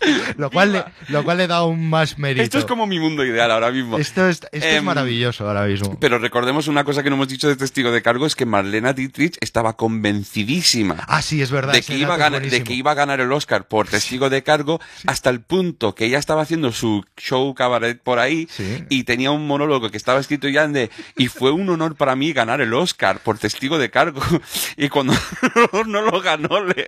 lo, 0.36 0.50
cual 0.50 0.72
le, 0.72 0.84
lo 1.08 1.24
cual 1.24 1.38
le 1.38 1.46
da 1.46 1.56
aún 1.56 1.88
más 1.88 2.18
mérito. 2.18 2.42
Esto 2.42 2.58
es 2.58 2.64
como 2.64 2.86
mi 2.86 2.98
mundo 2.98 3.24
ideal 3.24 3.50
ahora 3.50 3.70
mismo. 3.70 3.98
Esto 3.98 4.28
es, 4.28 4.36
esto 4.36 4.48
es 4.52 4.64
Em, 4.64 4.84
maravilloso 4.84 5.46
ahora 5.46 5.64
mismo. 5.66 5.98
Pero 6.00 6.18
recordemos 6.18 6.68
una 6.68 6.84
cosa 6.84 7.02
que 7.02 7.10
no 7.10 7.16
hemos 7.16 7.28
dicho 7.28 7.48
de 7.48 7.56
Testigo 7.56 7.90
de 7.90 8.02
Cargo, 8.02 8.26
es 8.26 8.34
que 8.36 8.46
Marlena 8.46 8.92
Dietrich 8.92 9.36
estaba 9.40 9.76
convencidísima. 9.76 10.96
Ah, 11.08 11.22
sí, 11.22 11.42
es 11.42 11.50
verdad. 11.50 11.72
de 11.72 11.82
que, 11.82 11.96
iba 11.96 12.16
ganar, 12.16 12.42
de 12.42 12.64
que 12.64 12.72
iba 12.74 12.90
a 12.92 12.94
ganar 12.94 13.20
el 13.20 13.32
Oscar 13.32 13.68
por 13.68 13.88
testigo 13.88 14.30
de 14.30 14.42
cargo 14.42 14.80
hasta 15.06 15.30
el 15.30 15.40
punto 15.40 15.94
que 15.94 16.06
ella 16.06 16.18
estaba 16.18 16.42
haciendo 16.42 16.72
su 16.72 17.04
show 17.16 17.54
cabaret 17.54 18.00
por 18.00 18.18
ahí 18.18 18.48
Sí. 18.50 18.84
y 18.88 19.04
tenía 19.04 19.30
un 19.30 19.46
monólogo 19.46 19.90
que 19.90 19.96
estaba 19.96 20.20
escrito 20.20 20.48
ya 20.48 20.64
en 20.64 20.72
de 20.72 20.90
y 21.16 21.28
fue 21.28 21.50
un 21.50 21.68
honor 21.68 21.94
para 21.96 22.16
mí 22.16 22.32
ganar 22.32 22.60
el 22.60 22.72
Oscar 22.74 23.20
por 23.20 23.38
testigo 23.38 23.78
de 23.78 23.90
cargo 23.90 24.20
y 24.76 24.88
cuando 24.88 25.12
no 25.86 26.02
lo 26.02 26.20
ganó 26.20 26.60
le 26.64 26.86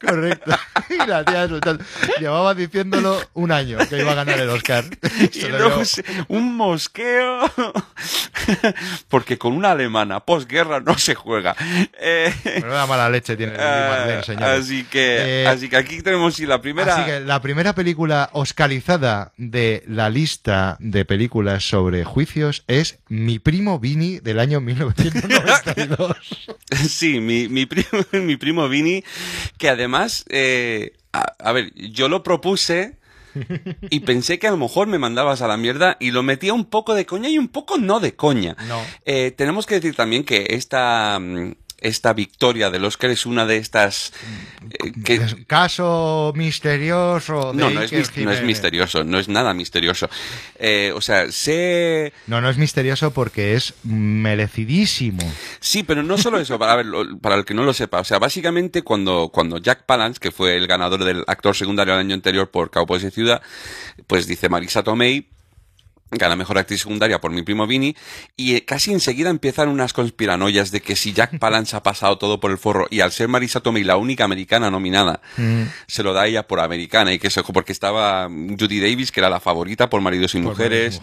Correcto. 0.00 0.52
Y 0.90 1.06
la 1.06 1.24
tía 1.24 1.46
llevaba 2.20 2.54
diciéndolo 2.54 3.20
un 3.34 3.52
año 3.52 3.78
que 3.88 3.98
iba 3.98 4.12
a 4.12 4.14
ganar 4.14 4.38
el 4.40 4.48
Oscar. 4.48 4.84
y 5.32 5.46
luego 5.48 5.82
un 6.28 6.56
mosqueo 6.56 7.40
porque 9.08 9.38
con 9.38 9.52
una 9.54 9.72
alemana 9.72 10.20
posguerra 10.20 10.80
no 10.80 10.98
se 10.98 11.14
juega 11.14 11.56
Eh, 12.00 12.32
Menuda 12.62 12.86
mala 12.86 13.08
leche 13.08 13.36
tiene 13.36 13.54
el 13.54 13.60
ah, 13.60 14.22
señores. 14.24 14.60
así 14.64 14.84
que 14.84 15.42
Eh, 15.42 15.46
así 15.46 15.68
que 15.68 15.76
aquí 15.76 16.02
tenemos 16.02 16.34
sí, 16.34 16.46
la 16.46 16.60
primera 16.60 16.94
Así 16.94 17.04
que 17.04 17.20
la 17.20 17.40
primera 17.40 17.74
película 17.74 18.30
oscarizada 18.32 19.32
de 19.36 19.82
la 19.86 20.10
lista 20.10 20.76
de 20.80 21.04
películas 21.04 21.64
sobre 21.68 22.04
juicios 22.04 22.64
es 22.66 22.98
Mi 23.08 23.38
primo 23.38 23.78
Vini 23.78 24.18
del 24.20 24.38
año 24.38 24.60
1992. 24.60 26.16
Sí, 26.88 27.20
mi, 27.20 27.48
mi 27.48 27.66
primo, 27.66 27.86
mi 28.12 28.36
primo 28.36 28.68
Vini, 28.68 29.04
que 29.58 29.68
además, 29.68 30.24
eh, 30.28 30.92
a, 31.14 31.34
a 31.38 31.52
ver, 31.52 31.72
yo 31.74 32.08
lo 32.08 32.22
propuse 32.22 32.98
y 33.90 34.00
pensé 34.00 34.38
que 34.38 34.46
a 34.46 34.50
lo 34.50 34.56
mejor 34.56 34.86
me 34.86 34.98
mandabas 34.98 35.42
a 35.42 35.48
la 35.48 35.56
mierda 35.56 35.96
y 36.00 36.10
lo 36.10 36.22
metía 36.22 36.54
un 36.54 36.64
poco 36.64 36.94
de 36.94 37.06
coña 37.06 37.28
y 37.28 37.38
un 37.38 37.48
poco 37.48 37.78
no 37.78 38.00
de 38.00 38.14
coña. 38.14 38.56
No. 38.68 38.80
Eh, 39.04 39.32
tenemos 39.36 39.66
que 39.66 39.76
decir 39.76 39.94
también 39.94 40.24
que 40.24 40.46
esta, 40.50 41.18
mm, 41.20 41.52
esta 41.84 42.14
victoria 42.14 42.70
del 42.70 42.84
Oscar 42.84 43.10
es 43.10 43.26
una 43.26 43.44
de 43.46 43.58
estas 43.58 44.12
eh, 44.70 44.92
que, 45.04 45.14
Es 45.16 45.34
un 45.34 45.44
Caso 45.44 46.32
misterioso. 46.34 47.52
de 47.52 47.58
no, 47.58 47.70
no 47.70 47.82
es, 47.82 47.92
no 48.16 48.46
misterioso, 48.46 49.04
no 49.04 49.18
es 49.18 49.28
nada 49.28 49.52
misterioso. 49.52 50.08
Eh, 50.58 50.92
o 50.94 51.00
sea, 51.00 51.30
sé... 51.30 52.12
No, 52.26 52.40
no 52.40 52.48
es 52.48 52.56
misterioso 52.56 53.12
porque 53.12 53.54
es 53.54 53.74
merecidísimo. 53.84 55.20
Sí, 55.60 55.82
pero 55.82 56.02
no 56.02 56.16
solo 56.16 56.38
eso, 56.38 56.58
para, 56.58 56.76
ver, 56.76 56.86
para 57.20 57.36
el 57.36 57.44
que 57.44 57.54
no 57.54 57.62
lo 57.62 57.74
sepa. 57.74 58.00
O 58.00 58.04
sea, 58.04 58.18
básicamente 58.18 58.82
cuando, 58.82 59.30
cuando 59.32 59.58
Jack 59.58 59.84
Palance, 59.84 60.18
que 60.18 60.30
fue 60.32 60.56
el 60.56 60.66
ganador 60.66 61.04
del 61.04 61.22
actor 61.26 61.54
secundario 61.54 61.92
el 61.94 62.00
año 62.00 62.14
anterior 62.14 62.50
por 62.50 62.70
Cowboys 62.70 63.02
de 63.02 63.10
Ciudad, 63.10 63.42
pues 64.06 64.26
dice 64.26 64.48
Marisa 64.48 64.82
Tomei, 64.82 65.28
gana 66.10 66.36
mejor 66.36 66.58
actriz 66.58 66.80
secundaria 66.82 67.20
por 67.20 67.32
mi 67.32 67.42
primo 67.42 67.66
Vini, 67.66 67.96
y 68.36 68.54
eh, 68.54 68.64
casi 68.64 68.92
enseguida 68.92 69.30
empiezan 69.30 69.68
unas 69.68 69.92
conspiranoias 69.92 70.70
de 70.70 70.80
que 70.80 70.94
si 70.96 71.12
Jack 71.12 71.38
Palance 71.40 71.74
ha 71.76 71.82
pasado 71.82 72.18
todo 72.18 72.38
por 72.38 72.50
el 72.52 72.58
forro, 72.58 72.86
y 72.90 73.00
al 73.00 73.10
ser 73.10 73.26
Marisa 73.28 73.60
Tomei 73.60 73.82
la 73.84 73.96
única 73.96 74.24
americana 74.24 74.70
nominada, 74.70 75.20
Mm. 75.36 75.62
se 75.88 76.02
lo 76.02 76.12
da 76.12 76.26
ella 76.26 76.44
por 76.46 76.60
americana, 76.60 77.12
y 77.12 77.18
que 77.18 77.26
eso, 77.28 77.42
porque 77.44 77.72
estaba 77.72 78.28
Judy 78.28 78.80
Davis, 78.80 79.10
que 79.10 79.20
era 79.20 79.28
la 79.30 79.40
favorita 79.40 79.90
por 79.90 80.00
Maridos 80.00 80.34
y 80.34 80.38
Por 80.38 80.50
Mujeres, 80.52 81.00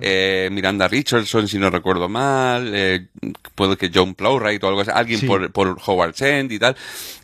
eh, 0.00 0.48
Miranda 0.52 0.86
Richardson, 0.88 1.48
si 1.48 1.58
no 1.58 1.68
recuerdo 1.70 2.08
mal, 2.08 2.70
eh, 2.74 3.06
puede 3.54 3.76
que 3.76 3.90
John 3.92 4.14
Plowright 4.14 4.62
o 4.62 4.68
algo 4.68 4.80
así, 4.82 4.90
alguien 4.94 5.20
Sí. 5.20 5.26
por, 5.26 5.50
por 5.52 5.76
Howard 5.86 6.14
End 6.22 6.52
y 6.52 6.58
tal. 6.58 6.76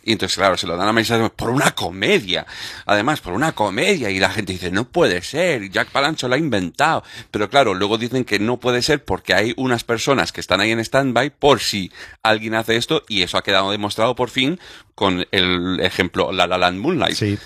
Y 0.09 0.13
entonces, 0.13 0.39
claro, 0.39 0.57
se 0.57 0.65
lo 0.65 0.75
dan 0.75 0.87
a 0.87 1.03
Tomei 1.03 1.29
por 1.35 1.51
una 1.51 1.69
comedia. 1.75 2.47
Además, 2.87 3.21
por 3.21 3.33
una 3.33 3.51
comedia. 3.51 4.09
Y 4.09 4.17
la 4.17 4.31
gente 4.31 4.53
dice, 4.53 4.71
no 4.71 4.85
puede 4.85 5.21
ser, 5.21 5.69
Jack 5.69 5.89
Palance 5.89 6.27
lo 6.27 6.33
ha 6.33 6.37
inventado. 6.39 7.03
Pero 7.29 7.47
claro, 7.47 7.75
luego 7.75 7.99
dicen 7.99 8.25
que 8.25 8.39
no 8.39 8.57
puede 8.57 8.81
ser 8.81 9.05
porque 9.05 9.35
hay 9.35 9.53
unas 9.55 9.83
personas 9.83 10.31
que 10.31 10.41
están 10.41 10.61
ahí 10.61 10.71
en 10.71 10.79
stand-by 10.79 11.29
por 11.29 11.59
si 11.59 11.91
alguien 12.23 12.55
hace 12.55 12.75
esto. 12.75 13.03
Y 13.07 13.21
eso 13.21 13.37
ha 13.37 13.43
quedado 13.43 13.69
demostrado 13.69 14.15
por 14.15 14.31
fin 14.31 14.59
con 14.95 15.27
el 15.29 15.79
ejemplo 15.79 16.31
La 16.31 16.47
La 16.47 16.57
Land 16.57 16.79
Moonlight. 16.79 17.15
Sí. 17.15 17.37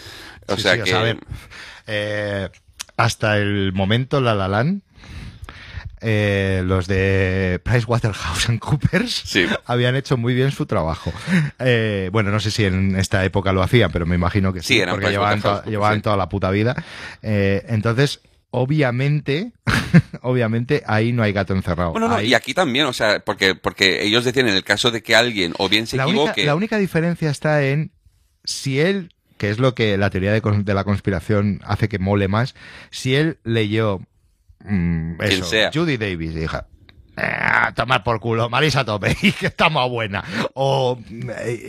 O 0.47 0.55
Sí, 0.55 0.61
sea 0.61 0.75
sí, 0.75 0.83
que... 0.83 0.93
a 0.93 1.01
ver, 1.01 1.17
eh, 1.87 2.49
hasta 2.95 3.39
el 3.39 3.73
momento 3.73 4.21
La 4.21 4.35
La 4.35 4.47
Land, 4.47 4.83
eh, 6.03 6.61
los 6.65 6.85
de 6.87 7.59
PricewaterhouseCoopers 7.63 9.11
Sí. 9.25 9.45
habían 9.65 9.95
hecho 9.95 10.17
muy 10.17 10.33
bien 10.33 10.51
su 10.51 10.65
trabajo. 10.65 11.11
Eh, 11.59 12.09
bueno, 12.11 12.31
no 12.31 12.39
sé 12.39 12.51
si 12.51 12.65
en 12.65 12.95
esta 12.95 13.23
época 13.25 13.53
lo 13.53 13.63
hacían, 13.63 13.91
pero 13.91 14.05
me 14.05 14.15
imagino 14.15 14.53
que 14.53 14.61
sí, 14.61 14.75
Sí, 14.79 14.83
porque 14.89 15.09
llevaban, 15.09 15.41
to- 15.41 15.61
PricewaterhouseCoopers, 15.63 15.71
llevaban 15.71 15.95
sí. 15.97 16.01
toda 16.01 16.17
la 16.17 16.29
puta 16.29 16.51
vida. 16.51 16.75
Eh, 17.21 17.65
entonces, 17.69 18.21
obviamente, 18.51 19.51
obviamente 20.21 20.83
ahí 20.85 21.11
no 21.11 21.23
hay 21.23 21.33
gato 21.33 21.53
encerrado. 21.53 21.91
Bueno, 21.91 22.07
no, 22.09 22.15
Ahí- 22.15 22.27
y 22.27 22.33
aquí 22.33 22.53
también, 22.53 22.85
o 22.85 22.93
sea, 22.93 23.19
porque, 23.19 23.55
porque 23.55 24.03
ellos 24.03 24.25
decían 24.25 24.47
en 24.47 24.55
el 24.55 24.63
caso 24.63 24.91
de 24.91 25.01
que 25.01 25.15
alguien 25.15 25.53
o 25.57 25.69
bien 25.69 25.87
se 25.87 25.97
la, 25.97 26.05
única, 26.07 26.21
equivoque... 26.21 26.45
la 26.45 26.55
única 26.55 26.77
diferencia 26.77 27.29
está 27.29 27.63
en 27.63 27.91
si 28.43 28.79
él, 28.79 29.13
que 29.37 29.49
es 29.49 29.57
lo 29.59 29.73
que 29.75 29.97
la 29.97 30.09
teoría 30.09 30.31
de 30.33 30.73
la 30.73 30.83
conspiración 30.83 31.61
hace 31.63 31.87
que 31.89 31.99
mole 31.99 32.27
más, 32.27 32.55
si 32.91 33.15
él 33.15 33.37
leyó 33.43 34.01
mm, 34.63 35.17
Quien 35.17 35.31
eso, 35.31 35.45
sea. 35.45 35.71
Judy 35.73 35.97
Davis 35.97 36.31
y 36.31 36.39
dijo, 36.39 36.57
"Ah, 37.17 37.71
tomar 37.75 38.03
por 38.03 38.19
culo, 38.19 38.49
Marisa 38.49 38.83
Tomei, 38.83 39.15
que 39.39 39.47
está 39.47 39.69
más 39.69 39.87
buena. 39.89 40.23
O, 40.55 40.99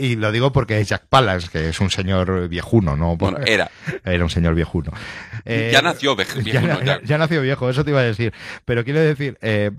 y 0.01 0.17
lo 0.17 0.33
digo 0.33 0.53
porque 0.53 0.81
es 0.81 0.89
Jack 0.89 1.07
Palance, 1.09 1.49
que 1.51 1.69
es 1.69 1.81
un 1.81 1.91
señor 1.91 2.49
viejuno, 2.49 2.97
¿no? 2.97 3.17
Bueno, 3.17 3.39
era. 3.47 3.71
era 4.05 4.25
un 4.25 4.31
señor 4.31 4.55
viejuno. 4.55 4.93
Eh, 5.45 5.71
Ya 5.73 5.83
nació 5.83 6.17
vej- 6.17 6.35
ya, 6.45 6.61
viejuno, 6.61 6.79
ya- 6.81 7.01
ya. 7.01 7.05
ya 7.05 7.19
nació 7.19 7.43
viejo, 7.43 7.69
eso 7.69 7.85
te 7.85 7.91
iba 7.91 8.01
a 8.01 8.05
decir. 8.05 8.33
Pero 8.65 8.85
quiero 8.85 9.01
decir, 9.01 9.37
eh, 9.43 9.71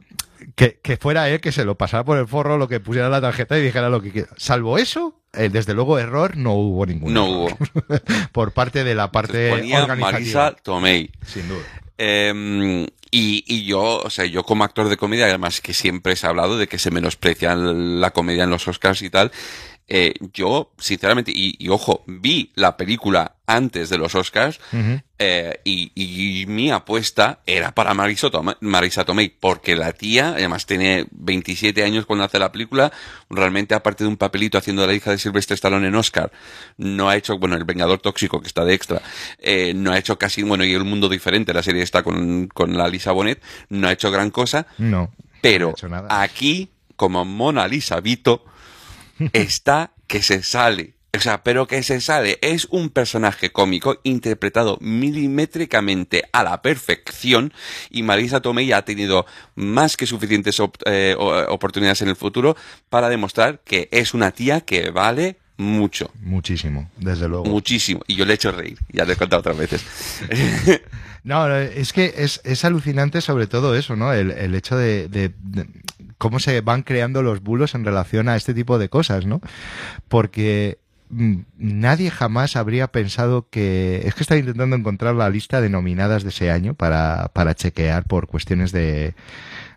que, 0.56 0.80
que 0.84 0.98
fuera 0.98 1.28
él 1.30 1.42
que 1.42 1.52
se 1.52 1.66
lo 1.66 1.76
pasara 1.76 2.04
por 2.04 2.20
el 2.20 2.28
forro, 2.28 2.58
lo 2.60 2.68
que 2.68 2.80
pusiera 2.80 3.10
la 3.10 3.20
tarjeta 3.22 3.58
y 3.58 3.64
dijera 3.64 3.90
lo 3.90 4.02
que 4.02 4.12
quiera. 4.12 4.28
Salvo 4.38 4.78
eso, 4.78 5.20
eh, 5.34 5.50
desde 5.50 5.74
luego 5.74 5.98
error 5.98 6.38
no 6.38 6.54
hubo 6.54 6.86
ninguno. 6.86 7.14
No 7.14 7.26
hubo. 7.26 7.58
por 8.32 8.52
parte 8.52 8.84
de 8.84 8.94
la 8.94 9.12
parte 9.12 9.50
Ponía 9.50 9.82
organizativa. 9.82 10.12
Marisa 10.12 10.56
Tomei. 10.62 11.10
Sin 11.26 11.48
duda. 11.48 11.64
Eh, 11.98 12.88
y, 13.12 13.46
y 13.48 13.64
yo, 13.64 14.02
o 14.04 14.10
sea, 14.10 14.26
yo 14.26 14.44
como 14.44 14.64
actor 14.64 14.90
de 14.90 14.98
comedia, 14.98 15.26
además 15.26 15.62
que 15.62 15.74
siempre 15.74 16.16
se 16.16 16.26
ha 16.26 16.32
hablado 16.32 16.58
de 16.58 16.68
que 16.68 16.80
se 16.80 16.92
menosprecia 16.92 17.56
la 17.56 18.12
comedia 18.12 18.44
en 18.44 18.50
los 18.50 18.68
Oscars 18.68 19.02
y 19.02 19.10
tal, 19.10 19.32
eh, 19.88 20.16
yo, 20.34 20.74
sinceramente, 20.78 21.32
y, 21.34 21.56
y 21.58 21.70
ojo, 21.70 22.04
vi 22.08 22.52
la 22.56 22.76
película 22.76 23.35
antes 23.48 23.90
de 23.90 23.98
los 23.98 24.16
Oscars 24.16 24.60
eh, 25.20 25.60
y, 25.64 25.92
y 25.96 26.46
mi 26.48 26.72
apuesta 26.72 27.40
era 27.46 27.74
para 27.74 27.94
Marisa 27.94 28.30
Tomei, 28.32 28.56
Marisa 28.60 29.06
Tomei, 29.06 29.30
porque 29.30 29.76
la 29.76 29.94
tía, 29.94 30.30
además 30.30 30.66
tiene 30.66 31.06
27 31.12 31.84
años 31.84 32.06
cuando 32.06 32.26
hace 32.26 32.40
la 32.40 32.52
película, 32.52 32.92
realmente 33.30 33.76
aparte 33.76 34.04
de 34.04 34.10
un 34.10 34.18
papelito 34.18 34.58
haciendo 34.58 34.82
de 34.82 34.88
la 34.90 34.94
hija 34.96 35.12
de 35.12 35.18
Sylvester 35.20 35.56
Stallone 35.56 35.88
en 35.88 35.96
Oscar, 35.96 36.32
no 36.78 37.08
ha 37.10 37.16
hecho, 37.16 37.38
bueno, 37.38 37.56
El 37.56 37.64
Vengador 37.66 38.00
Tóxico, 38.00 38.42
que 38.42 38.48
está 38.48 38.66
de 38.66 38.74
extra, 38.74 39.02
eh, 39.40 39.74
no 39.76 39.92
ha 39.92 39.98
hecho 40.00 40.18
casi, 40.18 40.42
bueno, 40.44 40.64
y 40.66 40.74
El 40.74 40.84
Mundo 40.84 41.08
Diferente, 41.08 41.54
la 41.54 41.62
serie 41.64 41.84
está 41.84 42.02
con, 42.04 42.48
con 42.48 42.76
la 42.76 42.88
Lisa 42.88 43.12
Bonet, 43.12 43.42
no 43.70 43.88
ha 43.88 43.92
hecho 43.92 44.10
gran 44.12 44.32
cosa, 44.32 44.66
No. 44.80 45.14
pero 45.42 45.68
no 45.68 45.72
ha 45.72 45.74
hecho 45.78 45.90
nada. 45.90 46.22
aquí, 46.24 46.72
como 46.96 47.24
Mona 47.26 47.68
Lisa 47.68 48.00
Vito, 48.02 48.44
está 49.34 49.92
que 50.08 50.22
se 50.22 50.42
sale. 50.44 50.95
O 51.16 51.20
sea, 51.20 51.44
pero 51.44 51.68
que 51.68 51.82
se 51.84 52.02
sale. 52.02 52.38
Es 52.42 52.66
un 52.72 52.90
personaje 52.90 53.52
cómico 53.52 54.00
interpretado 54.04 54.78
milimétricamente 54.82 56.24
a 56.34 56.44
la 56.44 56.62
perfección 56.62 57.54
y 57.90 58.04
Marisa 58.04 58.42
Tomei 58.42 58.72
ha 58.72 58.84
tenido 58.84 59.26
más 59.56 59.98
que 59.98 60.06
suficientes 60.06 60.60
op- 60.60 60.82
eh, 60.86 61.16
oportunidades 61.18 62.02
en 62.02 62.10
el 62.10 62.16
futuro 62.16 62.56
para 62.90 63.10
demostrar 63.10 63.62
que 63.64 63.88
es 63.92 64.14
una 64.14 64.32
tía 64.32 64.62
que 64.62 64.90
vale 64.92 65.38
mucho. 65.58 66.12
Muchísimo, 66.22 66.90
desde 66.98 67.30
luego. 67.30 67.46
Muchísimo. 67.46 68.02
Y 68.08 68.16
yo 68.16 68.26
le 68.26 68.34
he 68.34 68.36
hecho 68.36 68.52
reír. 68.52 68.78
Ya 68.92 69.06
le 69.06 69.14
he 69.14 69.16
contado 69.16 69.40
otras 69.40 69.58
veces. 69.58 69.86
No, 71.24 71.52
es 71.58 71.92
que 71.92 72.14
es, 72.18 72.40
es 72.44 72.64
alucinante 72.66 73.20
sobre 73.20 73.48
todo 73.48 73.76
eso, 73.76 73.96
¿no? 73.96 74.14
El, 74.14 74.30
el 74.30 74.54
hecho 74.54 74.78
de, 74.78 75.08
de- 75.08 75.34
de 75.42 75.66
cómo 76.20 76.40
se 76.40 76.62
van 76.62 76.84
creando 76.84 77.24
los 77.24 77.42
bulos 77.42 77.74
en 77.74 77.84
relación 77.84 78.30
a 78.30 78.36
este 78.36 78.54
tipo 78.54 78.78
de 78.78 78.90
cosas, 78.90 79.26
¿no? 79.26 79.42
Porque 80.08 80.78
nadie 81.10 82.10
jamás 82.12 82.56
habría 82.56 82.88
pensado 82.88 83.48
que... 83.50 84.02
Es 84.06 84.16
que 84.16 84.24
estaba 84.24 84.40
intentando 84.40 84.76
encontrar 84.76 85.16
la 85.16 85.30
lista 85.30 85.62
de 85.62 85.70
nominadas 85.70 86.24
de 86.24 86.30
ese 86.30 86.52
año 86.52 86.74
para, 86.74 87.30
para 87.34 87.54
chequear 87.56 88.06
por 88.06 88.28
cuestiones 88.28 88.72
de, 88.72 89.14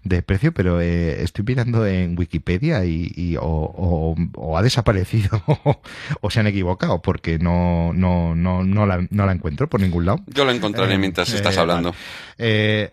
de 0.04 0.22
precio, 0.22 0.52
pero 0.52 0.80
eh, 0.80 1.22
estoy 1.22 1.44
mirando 1.46 1.86
en 1.86 2.18
Wikipedia 2.18 2.84
y, 2.84 3.12
y 3.14 3.36
o, 3.36 3.42
o- 3.42 4.16
o 4.36 4.58
ha 4.58 4.62
desaparecido 4.62 5.42
o 6.20 6.30
se 6.30 6.40
han 6.40 6.46
equivocado 6.46 7.02
porque 7.02 7.38
no, 7.38 7.92
no, 7.92 8.34
no, 8.34 8.64
no, 8.64 8.86
la, 8.86 9.06
no 9.10 9.26
la 9.26 9.32
encuentro 9.32 9.68
por 9.68 9.80
ningún 9.80 10.06
lado. 10.06 10.20
Yo 10.28 10.44
lo 10.44 10.50
encontraré 10.52 10.94
Eh, 10.94 10.98
mientras 10.98 11.30
eh, 11.32 11.36
estás 11.36 11.56
hablando. 11.58 11.94
vale. 12.38 12.92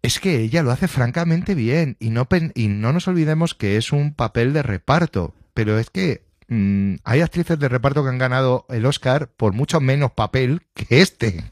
Es 0.00 0.20
que 0.20 0.40
ella 0.42 0.62
lo 0.62 0.70
hace 0.70 0.86
francamente 0.86 1.54
bien 1.54 1.96
y 1.98 2.10
no, 2.10 2.28
y 2.54 2.68
no 2.68 2.92
nos 2.92 3.08
olvidemos 3.08 3.54
que 3.54 3.76
es 3.76 3.90
un 3.90 4.14
papel 4.14 4.52
de 4.52 4.62
reparto, 4.62 5.34
pero 5.54 5.76
es 5.78 5.90
que 5.90 6.22
mm, 6.48 6.96
hay 7.04 7.20
actrices 7.20 7.58
de 7.58 7.68
reparto 7.68 8.02
que 8.02 8.10
han 8.10 8.18
ganado 8.18 8.66
el 8.68 8.84
Oscar 8.86 9.28
por 9.28 9.52
mucho 9.52 9.80
menos 9.80 10.12
papel 10.12 10.62
que 10.74 11.00
este, 11.00 11.44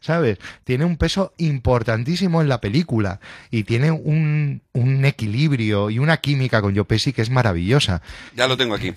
¿sabes? 0.00 0.38
Tiene 0.64 0.84
un 0.84 0.96
peso 0.96 1.34
importantísimo 1.38 2.40
en 2.40 2.48
la 2.48 2.60
película 2.60 3.20
y 3.50 3.64
tiene 3.64 3.90
un, 3.90 4.62
un 4.72 5.04
equilibrio 5.04 5.90
y 5.90 5.98
una 5.98 6.18
química 6.18 6.62
con 6.62 6.74
Joe 6.74 6.84
Pesci 6.84 7.12
que 7.12 7.22
es 7.22 7.30
maravillosa. 7.30 8.02
Ya 8.36 8.46
lo 8.46 8.56
tengo 8.56 8.74
aquí. 8.74 8.92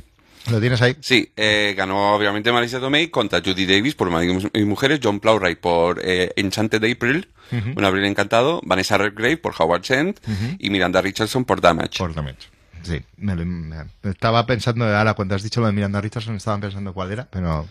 ¿Lo 0.50 0.62
tienes 0.62 0.82
ahí? 0.82 0.96
Sí, 1.02 1.32
eh, 1.36 1.74
ganó 1.76 2.16
obviamente 2.16 2.52
Marisa 2.52 2.80
Tomei 2.80 3.10
contra 3.10 3.42
Judy 3.42 3.66
Davis 3.66 3.96
por 3.96 4.10
Maridos 4.10 4.48
y 4.54 4.64
Mujeres, 4.64 5.02
John 5.04 5.20
Plowright 5.20 5.60
por 5.60 6.00
eh, 6.04 6.32
Enchanted 6.38 6.84
April, 6.90 7.28
Un 7.52 7.84
Abril 7.84 8.06
Encantado, 8.06 8.62
Vanessa 8.64 8.98
Redgrave 8.98 9.38
por 9.38 9.54
Howard 9.58 9.82
Shent 9.82 10.20
y 10.58 10.70
Miranda 10.70 11.02
Richardson 11.02 11.44
por 11.44 11.60
Damage. 11.60 11.98
Por 11.98 12.14
Damage. 12.14 12.50
Sí, 12.88 13.04
me 13.18 13.36
me- 13.36 13.86
estaba 14.04 14.46
pensando, 14.46 14.86
ahora 14.86 15.14
cuando 15.14 15.36
has 15.36 15.44
dicho 15.44 15.60
lo 15.62 15.68
de 15.68 15.74
Miranda 15.74 16.02
Richardson, 16.02 16.36
estaba 16.36 16.60
pensando 16.60 16.94
cuál 16.94 17.12
era, 17.12 17.28
pero 17.30 17.68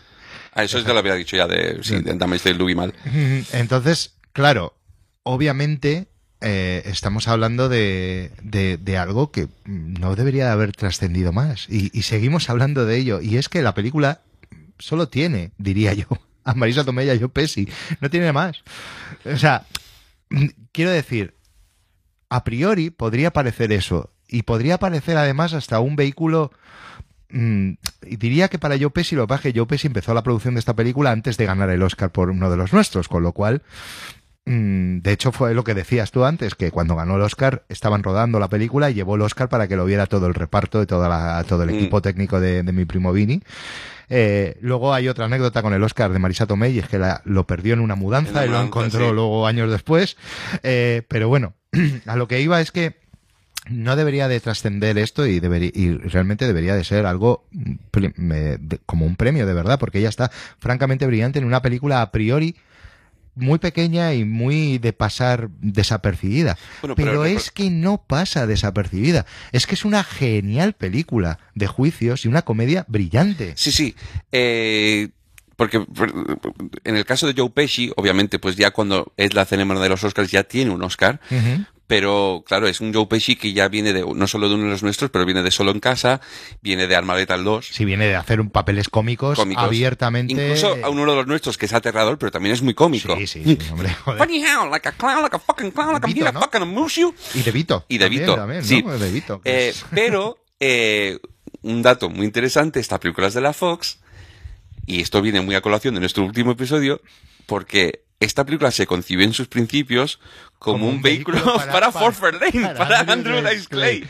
Ah, 0.52 0.62
eso 0.64 0.78
ya 0.80 0.92
lo 0.92 0.98
había 1.00 1.14
dicho 1.14 1.36
ya 1.36 1.46
de, 1.46 1.78
sí, 1.82 1.96
Damage 2.02 2.50
de 2.50 2.54
Louis 2.54 2.76
Mal. 2.76 2.94
Entonces, 3.52 4.14
claro, 4.32 4.74
obviamente 5.22 6.08
eh, 6.40 6.82
estamos 6.86 7.28
hablando 7.28 7.68
de, 7.68 8.30
de- 8.42 8.76
de 8.76 8.98
algo 8.98 9.30
que 9.32 9.48
no 9.64 10.14
debería 10.16 10.46
de 10.46 10.50
haber 10.52 10.72
trascendido 10.72 11.32
más. 11.32 11.66
Y, 11.68 11.90
y 11.98 12.02
seguimos 12.02 12.48
hablando 12.50 12.84
de 12.86 12.96
ello. 12.98 13.20
Y 13.20 13.36
es 13.38 13.48
que 13.48 13.62
la 13.62 13.74
película 13.74 14.20
solo 14.78 15.08
tiene, 15.08 15.52
diría 15.58 15.94
yo, 15.94 16.06
a 16.44 16.54
Marisa 16.54 16.84
Tomei 16.84 17.06
y 17.06 17.10
a 17.10 17.18
Joe 17.18 17.28
Pesci. 17.30 17.68
No 18.00 18.10
tiene 18.10 18.32
más. 18.32 18.62
O 19.24 19.36
sea, 19.36 19.66
mm, 20.30 20.46
quiero 20.72 20.90
decir, 20.90 21.34
a 22.28 22.44
priori 22.44 22.90
podría 22.90 23.32
parecer 23.32 23.72
eso. 23.72 24.10
Y 24.28 24.42
podría 24.42 24.78
parecer 24.78 25.16
además 25.16 25.52
hasta 25.54 25.80
un 25.80 25.96
vehículo 25.96 26.50
Mm, 27.28 27.72
diría 28.02 28.46
que 28.46 28.56
para 28.60 28.78
Joe 28.78 28.90
Pesci 28.90 29.16
lo 29.16 29.26
que 29.26 29.52
Joe 29.54 29.66
Pesci 29.66 29.88
empezó 29.88 30.14
la 30.14 30.22
producción 30.22 30.54
de 30.54 30.60
esta 30.60 30.76
película 30.76 31.10
antes 31.10 31.36
de 31.36 31.44
ganar 31.44 31.70
el 31.70 31.82
Oscar 31.82 32.10
por 32.12 32.30
uno 32.30 32.48
de 32.50 32.56
los 32.56 32.72
nuestros, 32.72 33.08
con 33.08 33.24
lo 33.24 33.32
cual, 33.32 33.62
mm, 34.44 34.98
de 34.98 35.12
hecho 35.12 35.32
fue 35.32 35.52
lo 35.52 35.64
que 35.64 35.74
decías 35.74 36.12
tú 36.12 36.24
antes, 36.24 36.54
que 36.54 36.70
cuando 36.70 36.94
ganó 36.94 37.16
el 37.16 37.22
Oscar 37.22 37.64
estaban 37.68 38.04
rodando 38.04 38.38
la 38.38 38.48
película 38.48 38.90
y 38.90 38.94
llevó 38.94 39.16
el 39.16 39.22
Oscar 39.22 39.48
para 39.48 39.66
que 39.66 39.74
lo 39.74 39.84
viera 39.84 40.06
todo 40.06 40.28
el 40.28 40.34
reparto 40.34 40.80
y 40.82 40.86
toda 40.86 41.08
la- 41.08 41.42
todo 41.44 41.64
el 41.64 41.70
Mm. 41.70 41.74
equipo 41.74 42.00
técnico 42.00 42.38
de, 42.40 42.62
de 42.62 42.72
mi 42.72 42.84
primo 42.84 43.12
Vini. 43.12 43.42
Eh, 44.08 44.56
luego 44.60 44.94
hay 44.94 45.08
otra 45.08 45.24
anécdota 45.24 45.62
con 45.62 45.74
el 45.74 45.82
Oscar 45.82 46.12
de 46.12 46.20
Marisa 46.20 46.46
Tomei, 46.46 46.74
y 46.76 46.78
es 46.78 46.88
que 46.88 47.00
la- 47.00 47.22
lo 47.24 47.44
perdió 47.44 47.74
en 47.74 47.80
una 47.80 47.96
mudanza 47.96 48.44
En 48.44 48.50
y 48.50 48.52
lo 48.52 48.62
encontró 48.62 49.08
sí. 49.08 49.12
luego 49.14 49.48
años 49.48 49.68
después. 49.68 50.16
Eh, 50.62 51.02
pero 51.08 51.28
bueno, 51.28 51.54
a 52.06 52.14
lo 52.14 52.28
que 52.28 52.40
iba 52.40 52.60
es 52.60 52.70
que 52.70 53.04
no 53.68 53.96
debería 53.96 54.28
de 54.28 54.40
trascender 54.40 54.96
esto 54.98 55.26
y, 55.26 55.40
debería, 55.40 55.70
y 55.74 55.92
realmente 55.96 56.46
debería 56.46 56.74
de 56.76 56.84
ser 56.84 57.06
algo 57.06 57.46
mm, 57.52 57.74
de- 57.92 58.80
como 58.86 59.06
un 59.06 59.16
premio 59.16 59.46
de 59.46 59.54
verdad, 59.54 59.78
porque 59.78 59.98
ella 59.98 60.08
está 60.08 60.30
francamente 60.58 61.06
brillante 61.06 61.38
en 61.38 61.44
una 61.44 61.62
película 61.62 62.02
a 62.02 62.10
priori 62.12 62.56
muy 63.34 63.58
pequeña 63.58 64.14
y 64.14 64.24
muy 64.24 64.78
de 64.78 64.94
pasar 64.94 65.50
desapercibida. 65.60 66.56
Bueno, 66.80 66.94
pero 66.94 67.10
pero- 67.10 67.24
es 67.26 67.50
que 67.50 67.68
no 67.70 68.02
pasa 68.06 68.46
desapercibida. 68.46 69.26
Es 69.52 69.66
que 69.66 69.74
es 69.74 69.84
una 69.84 70.02
genial 70.04 70.72
película 70.72 71.38
de 71.54 71.66
juicios 71.66 72.24
y 72.24 72.28
una 72.28 72.42
comedia 72.42 72.86
brillante. 72.88 73.52
Sí, 73.56 73.72
sí. 73.72 73.94
Eh, 74.32 75.10
porque 75.56 75.80
por- 75.80 76.12
en 76.84 76.96
el 76.96 77.04
caso 77.04 77.26
de 77.26 77.34
Joe 77.36 77.50
Pesci, 77.50 77.92
obviamente, 77.96 78.38
pues 78.38 78.56
ya 78.56 78.70
cuando 78.70 79.12
es 79.18 79.34
la 79.34 79.44
ceremonia 79.44 79.82
de 79.82 79.88
los 79.90 80.02
Oscars 80.04 80.30
ya 80.30 80.44
tiene 80.44 80.70
un 80.70 80.82
Oscar. 80.82 81.20
Pero 81.86 82.42
claro, 82.46 82.66
es 82.66 82.80
un 82.80 82.92
Joe 82.92 83.06
Pesci 83.06 83.36
que 83.36 83.52
ya 83.52 83.68
viene 83.68 83.92
de 83.92 84.04
no 84.14 84.26
solo 84.26 84.48
de 84.48 84.56
uno 84.56 84.64
de 84.64 84.70
los 84.70 84.82
nuestros, 84.82 85.10
pero 85.10 85.24
viene 85.24 85.42
de 85.42 85.52
Solo 85.52 85.70
en 85.70 85.78
Casa, 85.78 86.20
viene 86.60 86.88
de 86.88 86.96
Arma 86.96 87.14
Letal 87.14 87.44
2. 87.44 87.66
Si 87.66 87.84
viene 87.84 88.08
de 88.08 88.16
hacer 88.16 88.40
un 88.40 88.50
papeles 88.50 88.88
cómicos, 88.88 89.38
cómicos. 89.38 89.62
abiertamente. 89.62 90.32
Incluso 90.32 90.76
a 90.82 90.88
uno 90.88 91.02
de 91.02 91.16
los 91.16 91.26
nuestros 91.28 91.56
que 91.56 91.66
es 91.66 91.72
aterrador, 91.72 92.18
pero 92.18 92.32
también 92.32 92.54
es 92.54 92.62
muy 92.62 92.74
cómico. 92.74 93.16
Sí, 93.16 93.26
sí, 93.26 93.44
sí, 93.44 93.58
hombre, 93.70 93.94
joder. 94.04 94.18
Funny 94.18 94.42
how, 94.44 94.68
like 94.68 94.88
a 94.88 94.92
clown, 94.92 95.22
like 95.22 95.36
a 95.36 95.38
fucking 95.38 95.70
clown, 95.70 95.92
like 95.92 96.06
Vito, 96.06 96.32
¿no? 96.32 96.40
fucking 96.40 96.62
amuse 96.62 97.00
you. 97.00 97.14
Y 97.34 97.42
de 97.42 97.52
Vito. 97.52 97.84
Y 97.88 97.98
de 97.98 98.08
Vito, 98.08 98.34
también, 98.34 98.60
¿no? 98.60 98.66
sí. 98.66 98.82
De 98.82 99.10
Vito. 99.12 99.40
que 99.40 99.68
Eh, 99.68 99.74
pero, 99.94 100.38
eh, 100.58 101.18
un 101.62 101.82
dato 101.82 102.10
muy 102.10 102.26
interesante, 102.26 102.80
esta 102.80 102.98
película 102.98 103.28
es 103.28 103.34
de 103.34 103.40
la 103.40 103.52
Fox, 103.52 104.00
y 104.86 105.00
esto 105.00 105.22
viene 105.22 105.40
muy 105.40 105.54
a 105.54 105.60
colación 105.60 105.94
de 105.94 106.00
nuestro 106.00 106.24
último 106.24 106.52
episodio, 106.52 107.00
porque 107.46 108.05
esta 108.18 108.44
película 108.44 108.70
se 108.70 108.86
concibió 108.86 109.24
en 109.24 109.32
sus 109.34 109.48
principios 109.48 110.20
como, 110.58 110.88
un, 110.88 111.02
vehículo, 111.02 111.38
para, 111.70 111.92
Ford 111.92 112.14
Fairlane, 112.14 112.74
para, 112.74 113.00
Andrew 113.00 113.42
Dice 113.42 113.68
Clay. 113.68 114.08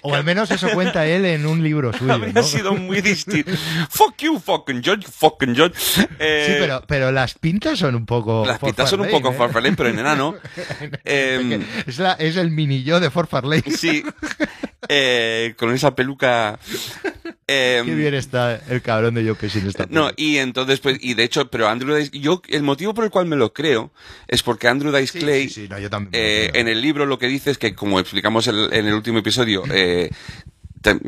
O 0.00 0.14
al 0.14 0.24
menos 0.24 0.50
eso 0.50 0.70
cuenta 0.72 1.06
él 1.06 1.26
en 1.26 1.44
un 1.46 1.62
libro 1.62 1.92
suyo. 1.98 2.14
Habría 2.14 2.32
¿no? 2.32 2.42
sido 2.42 2.74
muy 2.74 3.02
distinto. 3.02 3.52
Fuck 3.90 4.16
you, 4.22 4.40
fucking 4.40 4.82
George, 4.82 5.06
fucking 5.06 5.54
George. 5.54 5.76
Eh, 6.18 6.44
Sí, 6.46 6.54
pero, 6.58 6.82
pero 6.88 7.12
las 7.12 7.34
pintas 7.34 7.78
son 7.78 7.94
un 7.94 8.06
poco. 8.06 8.44
Las 8.46 8.58
pintas 8.58 8.88
son 8.88 9.02
un 9.02 9.10
poco 9.10 9.30
¿eh? 9.30 9.34
Fairlane, 9.36 9.76
pero 9.76 9.88
en 9.90 9.98
enano. 9.98 10.36
Em, 11.04 11.62
Es, 11.86 11.98
la- 11.98 12.14
es 12.14 12.36
el 12.36 12.50
mini 12.50 12.82
yo 12.82 12.98
de 12.98 13.10
Ford 13.10 13.28
Fairlane. 13.28 13.62
sí. 13.76 14.02
Eh, 14.88 15.54
con 15.58 15.72
esa 15.74 15.94
peluca. 15.94 16.58
Em, 17.46 17.86
Qué 17.86 17.94
bien 17.94 18.14
está 18.14 18.56
el 18.68 18.80
cabrón 18.82 19.14
de 19.14 19.24
Joe 19.24 19.34
Pesci 19.34 19.58
en 19.58 19.66
esta 19.68 19.84
No, 19.90 20.06
película. 20.06 20.14
y 20.16 20.36
entonces, 20.38 20.80
pues, 20.80 20.98
y 21.00 21.14
de 21.14 21.24
hecho, 21.24 21.48
pero 21.50 21.68
Andrew 21.68 21.94
Dice, 21.96 22.10
yo, 22.18 22.40
el 22.48 22.62
motivo 22.62 22.94
por 22.94 23.04
el 23.04 23.10
cual 23.10 23.26
me 23.26 23.36
lo 23.36 23.52
creo 23.52 23.92
es 24.28 24.42
porque 24.42 24.68
Andrew 24.68 24.92
Dice 24.92 25.12
Sí, 25.12 25.18
Clay, 25.18 25.48
sí, 25.48 25.62
sí, 25.62 25.68
no, 25.68 25.78
yo 25.78 25.90
también 25.90 26.10
me 26.12 26.18
lo 26.18 26.24
eh, 26.24 26.50
en 26.54 26.68
el 26.68 26.80
libro 26.80 27.06
lo 27.06 27.18
que 27.18 27.26
dice 27.26 27.50
es 27.50 27.58
que, 27.58 27.74
como 27.74 28.00
explicamos 28.00 28.46
el- 28.46 28.72
en 28.72 28.86
el 28.86 28.94
último 28.94 29.18
episodio, 29.18 29.62
eh, 29.72 30.10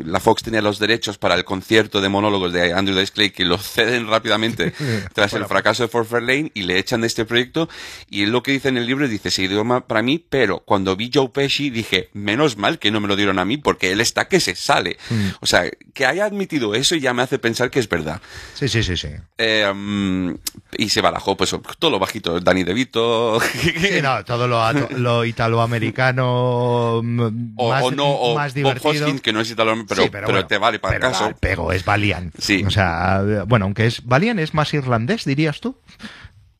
la 0.03 0.19
Fox 0.19 0.43
tenía 0.43 0.61
los 0.61 0.79
derechos 0.79 1.17
para 1.17 1.35
el 1.35 1.45
concierto 1.45 2.01
de 2.01 2.09
monólogos 2.09 2.53
de 2.53 2.73
Andrew 2.73 2.97
Dice 2.97 3.13
Clay 3.13 3.29
que 3.31 3.45
lo 3.45 3.57
ceden 3.57 4.07
rápidamente 4.07 4.73
tras 5.13 5.33
el 5.33 5.45
fracaso 5.45 5.83
de 5.83 5.89
Fort 5.89 6.09
Fairlane 6.09 6.51
y 6.53 6.63
le 6.63 6.77
echan 6.77 7.01
de 7.01 7.07
este 7.07 7.25
proyecto 7.25 7.69
y 8.09 8.23
él 8.23 8.31
lo 8.31 8.43
que 8.43 8.51
dice 8.51 8.69
en 8.69 8.77
el 8.77 8.85
libro 8.85 9.07
dice, 9.07 9.31
se 9.31 9.43
idioma 9.43 9.87
para 9.87 10.01
mí, 10.01 10.23
pero 10.29 10.59
cuando 10.59 10.95
vi 10.95 11.11
Joe 11.13 11.29
Pesci 11.29 11.69
dije, 11.69 12.09
menos 12.13 12.57
mal 12.57 12.79
que 12.79 12.91
no 12.91 12.99
me 12.99 13.07
lo 13.07 13.15
dieron 13.15 13.39
a 13.39 13.45
mí 13.45 13.57
porque 13.57 13.91
él 13.91 14.01
está 14.01 14.27
que 14.27 14.39
se 14.39 14.55
sale. 14.55 14.97
Mm. 15.09 15.27
O 15.41 15.45
sea, 15.45 15.69
que 15.93 16.05
haya 16.05 16.25
admitido 16.25 16.73
eso 16.75 16.95
ya 16.95 17.13
me 17.13 17.23
hace 17.23 17.39
pensar 17.39 17.69
que 17.69 17.79
es 17.79 17.89
verdad. 17.89 18.21
Sí, 18.53 18.67
sí, 18.67 18.83
sí, 18.83 18.97
sí. 18.97 19.09
Eh, 19.37 19.71
mm, 19.73 20.35
y 20.77 20.89
se 20.89 21.01
barajó, 21.01 21.35
pues, 21.35 21.55
todo 21.79 21.91
lo 21.91 21.99
bajito, 21.99 22.39
Danny 22.39 22.63
DeVito. 22.63 23.39
Sí, 23.41 24.01
no, 24.01 24.23
todo 24.23 24.47
lo, 24.47 25.25
italoamericano 25.25 26.25
o, 26.27 27.01
más, 27.03 27.83
o 27.83 27.91
no, 27.91 28.05
o 28.07 28.35
más 28.35 28.53
Bob 28.53 28.55
divertido. 28.55 29.05
Hoskins, 29.05 29.21
que 29.21 29.33
no 29.33 29.41
es 29.41 29.49
italoamericano, 29.49 29.66
Pero, 29.87 30.03
Sí, 30.03 30.09
pero, 30.11 30.27
bueno, 30.27 30.45
te 30.47 30.57
vale 30.57 30.79
para 30.79 30.95
el 30.95 30.99
pero 31.01 31.11
caso. 31.11 31.25
va, 31.25 31.33
Pego, 31.35 31.71
es 31.71 31.83
Valiant. 31.85 32.33
Sí. 32.39 32.63
O 32.65 32.71
sea, 32.71 33.23
bueno, 33.47 33.65
aunque 33.65 33.85
es 33.87 34.05
Valiant 34.05 34.39
es 34.39 34.53
más 34.53 34.73
irlandés, 34.73 35.25
dirías 35.25 35.59
tú, 35.61 35.77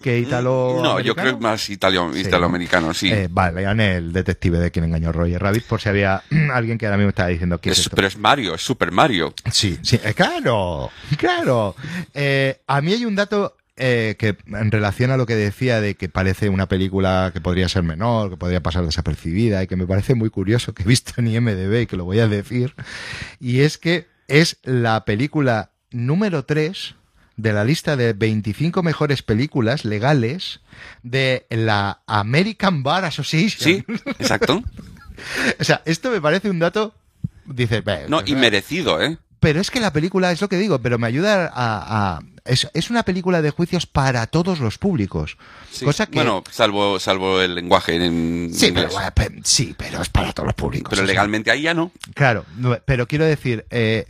que 0.01 0.19
italo. 0.19 0.79
No, 0.83 0.99
yo 0.99 1.15
creo 1.15 1.37
que 1.37 1.43
más 1.43 1.69
italo, 1.71 2.13
Sí, 2.13 2.19
italoamericano, 2.21 2.93
sí. 2.93 3.11
Eh, 3.11 3.27
el 3.97 4.13
detective 4.13 4.59
de 4.59 4.69
quien 4.71 4.85
engañó 4.85 5.09
a 5.09 5.11
Roger 5.11 5.41
Rabbit, 5.41 5.63
por 5.63 5.81
si 5.81 5.89
había 5.89 6.21
alguien 6.53 6.77
que 6.77 6.85
ahora 6.85 6.97
mismo 6.97 7.09
estaba 7.09 7.29
diciendo 7.29 7.59
que 7.59 7.71
es, 7.71 7.79
Es- 7.79 7.85
esto? 7.87 7.95
pero 7.95 8.07
es 8.07 8.17
Mario, 8.17 8.53
es 8.55 8.61
Super 8.61 8.91
Mario. 8.91 9.33
Sí, 9.51 9.79
sí, 9.81 9.99
eh, 10.03 10.13
claro, 10.13 10.91
claro. 11.17 11.75
Eh, 12.13 12.61
a 12.67 12.79
mí 12.81 12.93
hay 12.93 13.05
un 13.05 13.15
dato 13.15 13.56
eh, 13.77 14.15
que 14.17 14.37
en 14.47 14.71
relación 14.71 15.11
a 15.11 15.17
lo 15.17 15.25
que 15.25 15.35
decía 15.35 15.79
de 15.81 15.95
que 15.95 16.09
parece 16.09 16.49
una 16.49 16.67
película 16.67 17.31
que 17.33 17.41
podría 17.41 17.69
ser 17.69 17.83
menor, 17.83 18.31
que 18.31 18.37
podría 18.37 18.61
pasar 18.61 18.85
desapercibida 18.85 19.63
y 19.63 19.67
que 19.67 19.75
me 19.75 19.87
parece 19.87 20.15
muy 20.15 20.29
curioso 20.29 20.73
que 20.73 20.83
he 20.83 20.85
visto 20.87 21.13
en 21.17 21.27
IMDB 21.27 21.81
y 21.81 21.85
que 21.87 21.97
lo 21.97 22.05
voy 22.05 22.19
a 22.19 22.27
decir, 22.27 22.75
y 23.39 23.61
es 23.61 23.77
que 23.77 24.07
es 24.27 24.57
la 24.63 25.05
película 25.05 25.71
número 25.91 26.43
3 26.45 26.95
de 27.37 27.53
la 27.53 27.63
lista 27.63 27.95
de 27.95 28.13
25 28.13 28.81
mejores 28.83 29.21
películas 29.21 29.85
legales 29.85 30.59
de 31.03 31.45
la 31.49 32.01
American 32.07 32.83
Bar 32.83 33.05
Association. 33.05 33.85
Sí, 33.85 33.85
exacto. 34.19 34.63
O 35.59 35.63
sea, 35.63 35.81
esto 35.85 36.11
me 36.11 36.21
parece 36.21 36.47
un 36.47 36.59
dato... 36.59 36.93
Dices, 37.45 37.83
"Ve, 37.83 38.05
No, 38.07 38.21
y 38.23 38.35
merecido, 38.35 39.01
¿eh? 39.01 39.17
Pero 39.39 39.59
es 39.61 39.69
que 39.71 39.79
la 39.79 39.93
película, 39.93 40.31
es 40.31 40.41
lo 40.41 40.49
que 40.49 40.57
digo, 40.57 40.79
pero 40.79 40.97
me 40.97 41.07
ayuda 41.07 41.51
a... 41.53 42.15
a- 42.17 42.19
es, 42.47 42.65
es 42.73 42.89
una 42.89 43.03
película 43.03 43.41
de 43.41 43.49
juicios 43.49 43.85
para 43.85 44.25
todos 44.25 44.61
los 44.61 44.77
públicos. 44.77 45.37
Sí. 45.69 45.83
Cosa 45.83 46.05
que... 46.05 46.15
Bueno, 46.15 46.45
salvo, 46.49 46.97
salvo 46.97 47.41
el 47.41 47.55
lenguaje 47.55 47.95
en 47.95 48.51
sí, 48.53 48.71
pero, 48.73 48.87
bueno, 48.87 49.41
sí, 49.43 49.75
pero 49.77 50.01
es 50.01 50.07
para 50.07 50.31
todos 50.31 50.47
los 50.47 50.55
públicos. 50.55 50.89
Pero 50.89 51.01
o 51.03 51.05
sea, 51.05 51.13
legalmente 51.13 51.51
ahí 51.51 51.63
ya 51.63 51.73
no. 51.73 51.91
Claro, 52.13 52.45
pero 52.85 53.05
quiero 53.05 53.25
decir, 53.25 53.65
eh, 53.69 54.05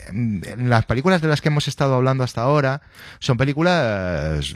las 0.56 0.85
películas 0.85 1.19
de 1.23 1.30
las 1.30 1.41
que 1.41 1.47
hemos 1.47 1.67
estado 1.67 1.95
hablando 1.95 2.23
hasta 2.23 2.41
ahora 2.43 2.83
son 3.17 3.38
películas 3.38 4.53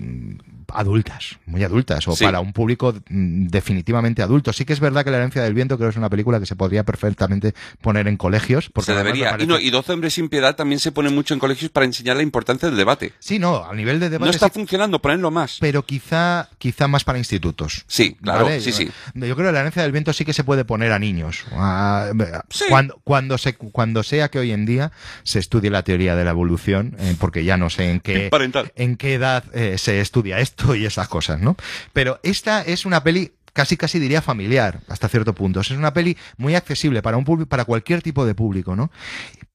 adultas, 0.73 1.37
muy 1.45 1.63
adultas, 1.63 2.07
o 2.07 2.15
Sí. 2.15 2.23
para 2.25 2.39
un 2.39 2.53
público 2.53 2.93
mm, 3.09 3.47
definitivamente 3.47 4.21
adulto. 4.21 4.53
Sí 4.53 4.65
que 4.65 4.73
es 4.73 4.79
verdad 4.79 5.03
que 5.03 5.11
La 5.11 5.17
herencia 5.17 5.41
del 5.43 5.53
viento 5.53 5.77
creo 5.77 5.89
que 5.89 5.91
es 5.93 5.97
una 5.97 6.09
película 6.09 6.39
que 6.39 6.45
se 6.45 6.55
podría 6.55 6.83
perfectamente 6.83 7.53
poner 7.81 8.07
en 8.07 8.17
colegios. 8.17 8.69
Porque 8.73 8.91
se 8.91 8.97
debería. 8.97 9.35
Y, 9.39 9.45
no, 9.47 9.59
y 9.59 9.69
12 9.69 9.91
hombres 9.93 10.13
sin 10.13 10.29
piedad 10.29 10.55
también 10.55 10.79
se 10.79 10.91
pone 10.91 11.09
mucho 11.09 11.33
en 11.33 11.39
colegios 11.39 11.69
para 11.71 11.85
enseñar 11.85 12.15
la 12.17 12.23
importancia 12.23 12.67
del 12.69 12.77
debate. 12.77 13.13
Sí, 13.19 13.39
no, 13.39 13.65
a 13.65 13.73
nivel 13.75 13.99
de 13.99 14.09
debate 14.09 14.25
no 14.25 14.31
está 14.31 14.47
sí, 14.47 14.53
funcionando, 14.53 14.99
ponerlo 15.01 15.31
más. 15.31 15.57
pero 15.59 15.85
quizá, 15.85 16.49
quizá 16.57 16.87
más 16.87 17.03
para 17.03 17.17
institutos. 17.17 17.83
Sí, 17.87 18.15
claro, 18.21 18.45
¿Vale? 18.45 18.61
sí, 18.61 18.71
sí. 18.71 18.89
Yo 19.15 19.35
creo 19.35 19.47
que 19.47 19.51
la 19.53 19.59
herencia 19.61 19.81
del 19.83 19.91
viento 19.91 20.13
sí 20.13 20.23
que 20.25 20.33
se 20.33 20.43
puede 20.43 20.65
poner 20.65 20.91
a 20.91 20.99
niños. 20.99 21.43
A- 21.51 22.11
Sí. 22.49 22.65
Cuando, 22.69 22.99
cuando, 23.03 23.37
se, 23.37 23.55
cuando 23.55 24.03
sea 24.03 24.29
que 24.29 24.39
hoy 24.39 24.51
en 24.51 24.65
día 24.65 24.91
se 25.23 25.39
estudie 25.39 25.69
la 25.69 25.83
teoría 25.83 26.15
de 26.15 26.23
la 26.23 26.31
evolución, 26.31 26.95
eh, 26.99 27.15
porque 27.19 27.43
ya 27.43 27.57
no 27.57 27.69
sé 27.69 27.89
en 27.91 27.99
qué, 27.99 28.29
Parental. 28.29 28.71
en 28.75 28.95
qué 28.97 29.13
edad 29.15 29.43
eh, 29.53 29.77
se 29.77 30.01
estudia 30.01 30.39
esto 30.39 30.60
y 30.75 30.85
esas 30.85 31.07
cosas, 31.07 31.39
¿no? 31.41 31.55
Pero 31.93 32.19
esta 32.23 32.61
es 32.61 32.85
una 32.85 33.03
peli 33.03 33.31
casi 33.53 33.75
casi 33.75 33.99
diría 33.99 34.21
familiar 34.21 34.79
hasta 34.87 35.09
cierto 35.09 35.35
punto. 35.35 35.59
Es 35.59 35.71
una 35.71 35.93
peli 35.93 36.17
muy 36.37 36.55
accesible 36.55 37.01
para 37.01 37.17
un 37.17 37.45
para 37.45 37.65
cualquier 37.65 38.01
tipo 38.01 38.25
de 38.25 38.35
público, 38.35 38.75
¿no? 38.75 38.91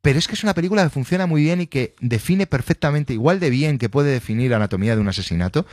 Pero 0.03 0.19
es 0.19 0.29
que 0.29 0.35
es 0.35 0.45
una 0.45 0.55
película 0.55 0.85
que 0.85 0.91
funciona 0.91 1.27
muy 1.27 1.43
bien 1.43 1.61
y 1.61 1.67
que 1.67 1.95
define 2.01 2.47
perfectamente, 2.47 3.13
igual 3.13 3.41
de 3.41 3.51
bien 3.51 3.79
que 3.79 3.89
puede 3.89 4.13
definir 4.13 4.55
Anatomía 4.55 4.95
de 4.95 5.01
un 5.01 5.09
asesinato, 5.09 5.67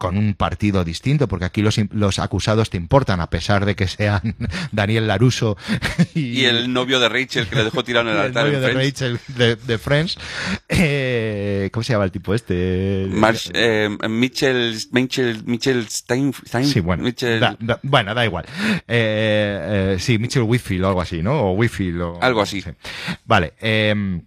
con 0.00 0.16
un 0.16 0.32
partido 0.32 0.82
distinto, 0.82 1.28
porque 1.28 1.44
aquí 1.44 1.60
los, 1.60 1.78
los 1.92 2.18
acusados 2.18 2.70
te 2.70 2.78
importan, 2.78 3.20
a 3.20 3.28
pesar 3.28 3.66
de 3.66 3.76
que 3.76 3.86
sean 3.86 4.34
Daniel 4.72 5.06
Laruso 5.06 5.58
y, 6.14 6.40
Y 6.40 6.44
el 6.46 6.72
novio 6.72 6.98
de 6.98 7.08
Rachel 7.10 7.46
que 7.46 7.54
le 7.56 7.64
dejó 7.64 7.84
tirado 7.84 8.08
en 8.10 8.16
el 8.16 8.20
el 8.20 8.26
altar 8.28 8.46
novio 8.46 8.58
en 8.58 8.64
de 8.64 8.72
Friends. 8.72 9.00
Rachel 9.00 9.20
de, 9.36 9.56
de 9.56 9.78
Friends. 9.78 10.18
Eh, 10.68 11.68
¿Cómo 11.72 11.84
se 11.84 11.92
llama 11.92 12.04
el 12.06 12.10
tipo 12.12 12.34
este? 12.34 13.06
Marsh- 13.10 13.50
eh, 13.54 13.90
Mitchell, 14.08 14.74
Mitchell, 14.92 15.42
Mitchell 15.44 15.86
Stein, 15.88 16.32
Stein- 16.32 16.64
Sí, 16.64 16.80
bueno. 16.80 17.04
Mitchell- 17.04 17.38
da- 17.40 17.56
da- 17.60 17.80
bueno, 17.82 18.14
da 18.14 18.24
igual. 18.24 18.46
Eh, 18.88 19.94
eh, 19.94 19.96
sí, 20.00 20.18
Mitchell 20.18 20.42
Whitfield 20.44 20.84
o 20.84 20.88
algo 20.88 21.02
así, 21.02 21.22
¿no? 21.22 21.40
O 21.40 21.52
Whitfield 21.52 22.00
o... 22.00 22.18
Algo 22.22 22.40
así. 22.40 22.62
sí. 22.62 22.70
Vale. 23.26 23.52
eh, 23.60 24.20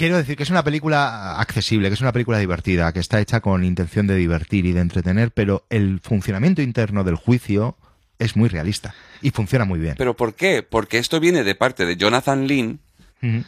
quiero 0.00 0.16
decir 0.16 0.36
que 0.36 0.42
es 0.42 0.50
una 0.50 0.64
película 0.64 1.38
accesible, 1.40 1.88
que 1.88 1.94
es 1.94 2.00
una 2.00 2.12
película 2.12 2.38
divertida, 2.38 2.92
que 2.92 3.00
está 3.00 3.20
hecha 3.20 3.40
con 3.40 3.64
intención 3.64 4.06
de 4.06 4.16
divertir 4.16 4.66
y 4.66 4.72
de 4.72 4.80
entretener, 4.80 5.30
pero 5.30 5.64
el 5.70 6.00
funcionamiento 6.02 6.62
interno 6.62 7.04
del 7.04 7.14
juicio 7.16 7.76
es 8.18 8.36
muy 8.36 8.48
realista 8.48 8.94
y 9.22 9.30
funciona 9.30 9.64
muy 9.64 9.78
bien. 9.78 9.94
¿Pero 9.96 10.16
por 10.16 10.34
qué? 10.34 10.62
Porque 10.62 10.98
esto 10.98 11.20
viene 11.20 11.44
de 11.44 11.54
parte 11.54 11.86
de 11.86 11.96
Jonathan 11.96 12.46
Lynn, 12.46 12.80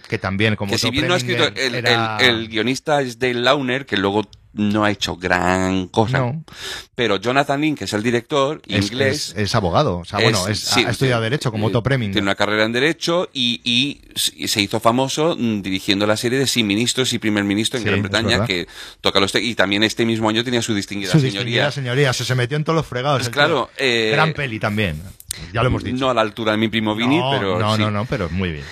que 0.08 0.18
también, 0.18 0.55
como 0.56 0.70
que 0.72 0.78
si 0.78 0.90
bien 0.90 1.08
no 1.08 1.14
ha 1.14 1.16
escrito, 1.16 1.44
el, 1.56 1.74
era- 1.74 2.18
el- 2.20 2.26
el 2.42 2.48
guionista 2.48 3.00
es 3.00 3.18
Dale 3.18 3.34
Launer, 3.34 3.86
que 3.86 3.97
luego 3.97 4.24
no 4.55 4.84
ha 4.84 4.90
hecho 4.90 5.16
gran 5.16 5.89
cosa. 5.89 6.18
No. 6.18 6.44
Pero 6.94 7.16
Jonathan 7.16 7.60
Lynn, 7.60 7.74
que 7.74 7.84
es 7.84 7.92
el 7.94 8.02
director, 8.02 8.60
es, 8.68 8.90
inglés, 8.92 9.32
es- 9.36 9.44
es 9.44 9.55
abogado, 9.55 9.98
o 9.98 10.05
sea, 10.05 10.20
bueno, 10.20 10.47
es- 10.48 10.60
sí, 10.60 10.84
ha 10.84 10.90
estudiado 10.90 11.20
sí, 11.22 11.24
Derecho 11.24 11.50
como 11.50 11.66
eh, 11.66 11.70
Otto 11.70 11.82
Preminger. 11.82 12.12
Tiene 12.12 12.26
una 12.26 12.34
carrera 12.34 12.64
en 12.64 12.72
Derecho 12.72 13.31
y, 13.32 14.00
se 14.14 14.60
hizo 14.60 14.78
famoso 14.81 15.36
mm, 15.39 15.62
dirigiendo 15.62 16.06
la 16.06 16.16
serie 16.16 16.39
de 16.39 16.47
Sin 16.47 16.66
Ministros 16.66 17.12
y 17.12 17.18
Primer 17.18 17.44
Ministro 17.44 17.78
en 17.78 17.84
Sí, 17.84 17.89
Gran 17.89 18.02
Bretaña, 18.02 18.44
que 18.47 18.66
toca 19.00 19.20
los... 19.20 19.34
Y 19.36 19.55
también 19.55 19.82
este 19.84 20.05
mismo 20.05 20.28
año 20.28 20.44
tenía 20.44 20.60
su 20.62 20.74
distinguida 20.74 21.10
Su 21.12 21.18
señoría. 21.20 21.39
distinguida 21.40 21.70
señoría, 21.72 22.12
se, 22.12 22.24
se 22.24 22.34
metió 22.34 22.56
en 22.56 22.64
todos 22.64 22.76
los 22.76 22.86
fregados. 22.86 23.20
Pues 23.20 23.31
claro, 23.31 23.70
eh, 23.78 24.10
Gran 24.12 24.32
peli 24.34 24.58
también. 24.58 25.00
Ya 25.52 25.62
lo 25.62 25.68
hemos 25.68 25.82
dicho. 25.82 25.97
No 25.97 26.10
a 26.10 26.14
la 26.14 26.20
altura 26.20 26.52
de 26.52 26.58
mi 26.58 26.68
primo 26.68 26.94
Vini, 26.94 27.18
no, 27.18 27.31
pero 27.32 27.58
no, 27.58 27.74
sí. 27.76 27.81
no, 27.82 27.90
no, 27.90 28.05
pero 28.05 28.28
muy 28.28 28.52
bien. 28.52 28.64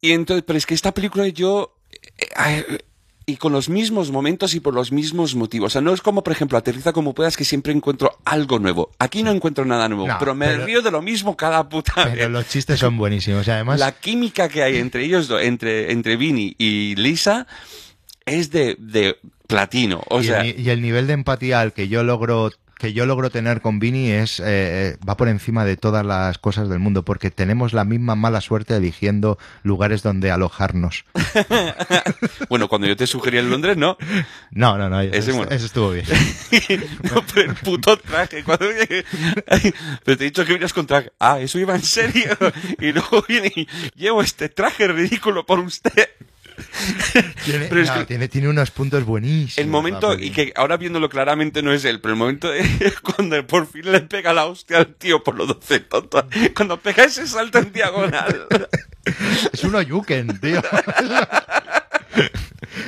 Y 0.00 0.10
entonces, 0.10 0.42
pero 0.44 0.56
es 0.58 0.66
que 0.66 0.74
esta 0.74 0.92
película 0.92 1.28
yo... 1.28 1.76
eh, 2.18 2.26
eh, 2.68 2.78
y 3.24 3.36
con 3.36 3.52
los 3.52 3.68
mismos 3.68 4.10
momentos 4.10 4.54
y 4.54 4.60
por 4.60 4.74
los 4.74 4.90
mismos 4.92 5.34
motivos. 5.34 5.66
O 5.66 5.70
sea, 5.70 5.80
no 5.80 5.92
es 5.94 6.00
como, 6.02 6.24
por 6.24 6.32
ejemplo, 6.32 6.58
aterriza 6.58 6.92
como 6.92 7.14
puedas 7.14 7.36
que 7.36 7.44
siempre 7.44 7.72
encuentro 7.72 8.18
algo 8.24 8.58
nuevo. 8.58 8.90
Aquí 8.98 9.22
no 9.22 9.30
encuentro 9.30 9.64
nada 9.64 9.88
nuevo, 9.88 10.08
No, 10.08 10.16
pero 10.18 10.34
me 10.34 10.46
pero- 10.48 10.66
río 10.66 10.82
de 10.82 10.90
lo 10.90 11.02
mismo 11.02 11.36
cada 11.36 11.68
puta 11.68 11.92
Pero 12.04 12.16
vez. 12.16 12.30
los 12.30 12.48
chistes 12.48 12.80
son 12.80 12.96
buenísimos. 12.96 13.46
Además, 13.48 13.78
La 13.78 13.92
química 13.92 14.48
que 14.48 14.62
hay 14.62 14.76
entre 14.78 15.04
ellos, 15.04 15.28
dos, 15.28 15.40
entre, 15.42 15.92
entre 15.92 16.16
Vini 16.16 16.54
y 16.58 16.96
Lisa, 16.96 17.46
es 18.26 18.50
de, 18.50 18.76
de 18.78 19.16
platino. 19.46 20.02
O 20.08 20.20
y, 20.20 20.24
sea, 20.24 20.40
el, 20.40 20.58
y 20.60 20.70
el 20.70 20.80
nivel 20.82 21.06
de 21.06 21.12
empatía 21.12 21.60
al 21.60 21.72
que 21.72 21.88
yo 21.88 22.02
logro 22.02 22.50
que 22.82 22.92
yo 22.92 23.06
logro 23.06 23.30
tener 23.30 23.60
con 23.60 23.78
Vini 23.78 24.10
es 24.10 24.40
eh, 24.40 24.44
eh, 24.44 24.96
va 25.08 25.16
por 25.16 25.28
encima 25.28 25.64
de 25.64 25.76
todas 25.76 26.04
las 26.04 26.38
cosas 26.38 26.68
del 26.68 26.80
mundo 26.80 27.04
porque 27.04 27.30
tenemos 27.30 27.72
la 27.72 27.84
misma 27.84 28.16
mala 28.16 28.40
suerte 28.40 28.74
eligiendo 28.74 29.38
lugares 29.62 30.02
donde 30.02 30.32
alojarnos. 30.32 31.04
bueno, 32.48 32.66
cuando 32.66 32.88
yo 32.88 32.96
te 32.96 33.06
sugerí 33.06 33.38
en 33.38 33.50
Londres, 33.50 33.76
no. 33.76 33.96
No, 34.50 34.76
no, 34.78 34.90
no, 34.90 35.00
eso, 35.00 35.14
Ese 35.14 35.30
bueno. 35.30 35.52
eso 35.52 35.66
estuvo 35.66 35.90
bien. 35.90 36.06
no, 37.04 37.24
pero 37.32 37.52
el 37.52 37.54
puto 37.54 37.96
traje. 37.98 38.42
Cuando 38.42 38.66
pero 40.04 40.18
te 40.18 40.24
he 40.24 40.26
dicho 40.26 40.44
que 40.44 40.54
vienes 40.54 40.72
con 40.72 40.84
traje. 40.84 41.12
Ah, 41.20 41.38
eso 41.38 41.60
iba 41.60 41.76
en 41.76 41.82
serio. 41.82 42.36
Y 42.80 42.90
luego 42.90 43.24
viene 43.28 43.52
y 43.54 43.68
llevo 43.94 44.22
este 44.22 44.48
traje 44.48 44.88
ridículo 44.88 45.46
por 45.46 45.60
usted. 45.60 46.08
Tiene, 47.44 47.66
Pero 47.66 47.80
es 47.82 47.88
no, 47.88 47.94
que- 47.98 48.04
tiene, 48.06 48.28
tiene 48.28 48.48
unos 48.48 48.70
puntos 48.70 49.04
buenísimos. 49.04 49.58
El 49.58 49.66
momento, 49.68 50.14
y 50.18 50.30
que 50.30 50.52
ahora 50.56 50.76
viéndolo 50.76 51.08
claramente 51.08 51.62
no 51.62 51.72
es 51.72 51.84
él, 51.84 52.00
pero 52.00 52.14
el 52.14 52.18
momento 52.18 52.50
de 52.50 52.62
cuando 53.02 53.46
por 53.46 53.66
fin 53.70 53.90
le 53.92 54.00
pega 54.00 54.32
la 54.32 54.46
hostia 54.46 54.78
al 54.78 54.94
tío 54.94 55.22
por 55.22 55.36
los 55.36 55.48
12 55.48 55.80
tontos, 55.80 56.24
cuando 56.56 56.78
pega 56.80 57.04
ese 57.04 57.26
salto 57.26 57.58
en 57.58 57.72
diagonal. 57.72 58.46
Es 59.52 59.64
un 59.64 59.74
Oyuken, 59.74 60.38
tío. 60.40 60.62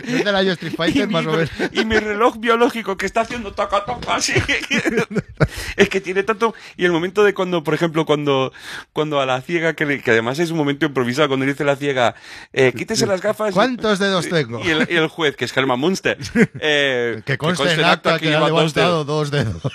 Es 0.07 0.25
del 0.25 0.35
año 0.37 0.53
Street 0.53 0.73
y, 0.73 0.77
Fighter, 0.77 1.07
mi, 1.09 1.13
más 1.15 1.27
o 1.27 1.33
menos. 1.33 1.51
y 1.73 1.85
mi 1.85 1.99
reloj 1.99 2.37
biológico 2.39 2.97
que 2.97 3.07
está 3.07 3.23
haciendo 3.23 3.53
toca 3.53 3.85
toca 3.85 4.17
así. 4.17 4.33
es 5.77 5.89
que 5.89 6.01
tiene 6.01 6.23
tanto. 6.23 6.55
Y 6.77 6.85
el 6.85 6.93
momento 6.93 7.25
de 7.25 7.35
cuando, 7.35 7.63
por 7.65 7.75
ejemplo, 7.75 8.05
cuando, 8.07 8.53
cuando 8.93 9.21
a 9.21 9.27
la 9.27 9.41
ciega, 9.41 9.75
que, 9.75 10.01
que 10.03 10.11
además 10.11 10.39
es 10.39 10.51
un 10.51 10.57
momento 10.57 10.87
improvisado, 10.87 11.29
cuando 11.29 11.47
dice 11.47 11.65
la 11.65 11.77
ciega, 11.77 12.15
eh, 12.53 12.73
quítese 12.77 13.07
las 13.07 13.21
gafas. 13.21 13.53
¿Cuántos 13.55 13.99
dedos 13.99 14.29
tengo? 14.29 14.61
Y 14.65 14.71
el, 14.71 14.87
y 14.91 14.97
el 14.97 15.09
juez, 15.09 15.37
que 15.37 15.45
es 15.45 15.57
Herman 15.57 15.79
Munster, 15.79 16.19
eh, 16.61 17.23
Que 17.27 17.39
conste 17.39 17.73
en 17.73 17.85
acta 17.85 18.19
que 18.19 18.29
ha 18.29 18.31
lleva 18.33 18.49
dos 18.51 18.75
dedos. 18.75 18.75
levantado 18.75 19.05
dos 19.05 19.31
dedos. 19.31 19.73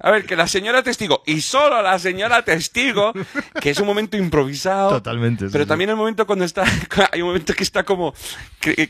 A 0.00 0.10
ver, 0.10 0.24
que 0.26 0.36
la 0.36 0.46
señora 0.46 0.82
testigo, 0.82 1.22
y 1.26 1.40
solo 1.40 1.82
la 1.82 1.98
señora 1.98 2.42
testigo, 2.42 3.12
que 3.60 3.70
es 3.70 3.78
un 3.80 3.86
momento 3.86 4.16
improvisado. 4.16 4.90
Totalmente, 4.90 5.46
sí, 5.46 5.52
Pero 5.52 5.64
sí. 5.64 5.68
también 5.68 5.90
el 5.90 5.96
momento 5.96 6.26
cuando 6.26 6.44
está, 6.44 6.64
hay 7.12 7.22
un 7.22 7.28
momento 7.28 7.54
que 7.54 7.62
está 7.62 7.82
como 7.84 8.14
que- 8.60 8.88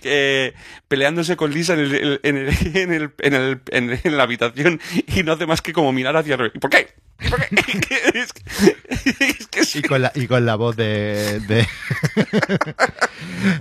peleándose 0.89 1.37
con 1.37 1.53
Lisa 1.53 1.75
en, 1.75 1.81
el, 1.81 2.21
en, 2.23 2.37
el, 2.37 2.49
en, 2.75 2.93
el, 2.93 3.61
en, 3.71 4.01
en- 4.05 4.17
la 4.17 4.23
habitación 4.23 4.81
y 5.07 5.23
no 5.23 5.33
hace 5.33 5.47
más 5.47 5.63
que 5.63 5.73
como 5.73 5.93
mirar 5.93 6.17
hacia 6.17 6.35
arriba. 6.35 6.53
¿Y 6.55 6.59
por 6.59 6.71
qué? 6.71 6.89
Es 7.21 8.33
que, 8.33 8.77
es 9.21 9.47
que 9.49 9.65
sí. 9.65 9.79
Y 9.81 9.83
con 9.83 10.03
la, 10.03 10.13
y 10.15 10.27
con 10.27 10.47
la 10.47 10.55
voz 10.55 10.77
de. 10.77 11.41
de, 11.41 11.67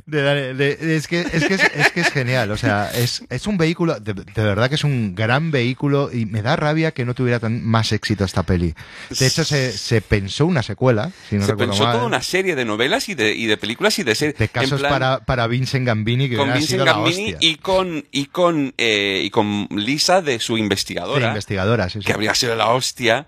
de 0.06 0.24
Dani- 0.24 0.56
de- 0.56 0.95
es, 0.95 1.08
que, 1.08 1.22
es, 1.22 1.45
que 1.45 1.53
es, 1.56 1.61
es 1.76 1.92
que 1.92 2.02
es 2.02 2.10
genial. 2.11 2.52
O 2.52 2.58
sea, 2.58 2.92
es, 2.94 3.24
es 3.30 3.48
un 3.48 3.58
vehículo. 3.58 4.00
De, 4.00 4.14
verdad 4.36 4.69
que 4.69 4.76
es 4.76 4.84
un 4.84 5.16
gran 5.16 5.52
vehículo. 5.52 6.10
Y 6.14 6.26
me 6.26 6.42
da 6.42 6.56
rabia 6.56 6.92
que 6.92 7.06
no 7.06 7.14
tuviera 7.16 7.40
tan, 7.40 7.64
más 7.64 7.92
éxito 7.92 8.24
esta 8.26 8.44
peli. 8.44 8.74
De 9.10 9.26
hecho, 9.27 9.44
se, 9.44 9.72
se 9.72 10.02
pensó 10.02 10.45
una 10.45 10.61
secuela. 10.64 11.11
Si 11.30 11.36
no 11.38 11.45
Se 11.45 11.56
pensó 11.56 11.84
mal, 11.84 11.94
toda 11.94 12.06
una 12.06 12.22
serie 12.22 12.56
de 12.56 12.66
novelas 12.66 13.10
y 13.10 13.16
de, 13.16 13.34
y 13.34 13.48
de 13.48 13.58
películas 13.58 13.98
y 14.00 14.03
de 14.03 14.16
series. 14.16 14.38
De 14.38 14.50
casos 14.50 14.82
para, 14.82 15.19
para 15.26 15.48
Vincent 15.48 15.86
Gambini 15.86 16.30
que 16.30 16.36
con 16.38 16.48
Vincent 16.53 16.69
sido 16.69 16.86
Gambini 16.86 17.36
y 17.40 17.56
con 17.56 18.06
y 18.11 18.26
con 18.27 18.74
eh, 18.77 19.22
y 19.24 19.30
con 19.30 19.68
Lisa 19.72 20.22
de 20.22 20.40
su 20.40 20.56
De 20.56 20.61
investigadora, 20.61 21.27
investigadora, 21.30 21.90
sí, 21.90 22.00
sí. 22.00 22.06
que 22.06 22.14
habría 22.14 22.36
sido 22.36 22.56
la 22.56 22.68
hostia. 22.69 23.27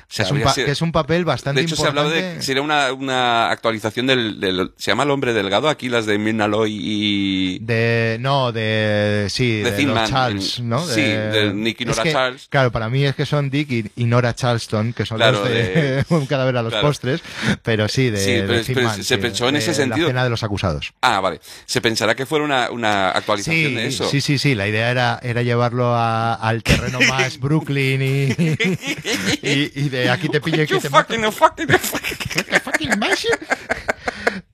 Sea, 0.11 0.25
es 0.25 0.31
un 0.31 0.39
sido- 0.39 0.65
que 0.65 0.71
es 0.71 0.81
un 0.81 0.91
papel 0.91 1.23
bastante 1.23 1.61
de 1.61 1.65
hecho, 1.67 1.75
se 1.77 1.87
hablaba 1.87 2.07
importante. 2.09 2.35
de 2.37 2.41
sería 2.43 2.61
una, 2.61 2.91
una 2.91 3.49
actualización 3.49 4.07
del, 4.07 4.39
del- 4.41 4.71
Se 4.77 4.91
llama 4.91 5.03
El 5.03 5.11
Hombre 5.11 5.31
Delgado, 5.33 5.69
aquí 5.69 5.87
las 5.87 6.05
de 6.05 6.17
Mirna 6.17 6.47
Loy 6.49 6.77
y. 6.81 7.59
De, 7.59 8.17
no, 8.19 8.51
de, 8.51 9.27
sí, 9.29 9.59
De 9.61 9.71
de, 9.71 9.83
los 9.83 10.09
Charles, 10.09 10.59
en- 10.59 10.67
¿no? 10.69 10.85
sí, 10.85 11.01
de 11.01 11.53
Nick 11.53 11.79
y 11.81 11.85
Nora 11.85 12.03
que, 12.03 12.11
Charles. 12.11 12.47
Claro, 12.49 12.71
para 12.71 12.89
mí 12.89 13.05
es 13.05 13.15
que 13.15 13.25
son 13.25 13.49
Dick 13.49 13.71
y, 13.71 13.85
y 13.95 14.03
Nora 14.03 14.35
Charleston, 14.35 14.91
que 14.93 15.05
son 15.05 15.17
Claro, 15.17 15.39
los 15.39 15.47
de, 15.49 15.53
de- 15.63 16.05
un 16.09 16.25
cadáver 16.25 16.57
a 16.57 16.61
los 16.61 16.73
claro. 16.73 16.87
postres, 16.87 17.21
pero 17.63 17.87
sí, 17.87 18.09
de, 18.09 18.17
Sí, 18.19 18.31
de 18.31 18.41
pero- 18.41 18.47
pero 18.53 18.63
Thinman, 18.65 19.03
se 19.03 19.17
pensó 19.17 19.47
en 19.47 19.53
de 19.53 19.59
ese 19.59 19.73
sentido. 19.73 20.07
La 20.07 20.11
cena 20.11 20.23
de 20.25 20.29
los 20.29 20.43
acusados. 20.43 20.93
Ah, 21.01 21.21
vale. 21.21 21.39
Se 21.65 21.79
pensará 21.79 22.15
que 22.15 22.25
fuera 22.25 22.43
una, 22.43 22.69
una 22.69 23.11
actualización 23.11 23.69
Sí, 23.69 23.75
de 23.75 23.87
eso. 23.87 24.09
sí, 24.09 24.19
sí, 24.19 24.37
sí, 24.37 24.55
la 24.55 24.67
idea 24.67 24.91
era, 24.91 25.19
era 25.23 25.41
llevarlo 25.41 25.95
a- 25.95 26.33
al 26.33 26.63
terreno 26.63 26.99
más 27.07 27.39
Brooklyn 27.39 28.01
y, 28.01 28.31
y, 29.41 29.71
y 29.75 29.89
de 29.89 30.00
aquí 30.09 30.29
te 30.29 30.41
pillo 30.41 30.63
y 30.63 30.67
You 30.67 30.79
te 30.79 30.89
mato. 30.89 31.13
fucking, 31.13 31.31
fucking, 31.31 31.67
fucking. 31.67 32.61
fucking. 32.63 32.89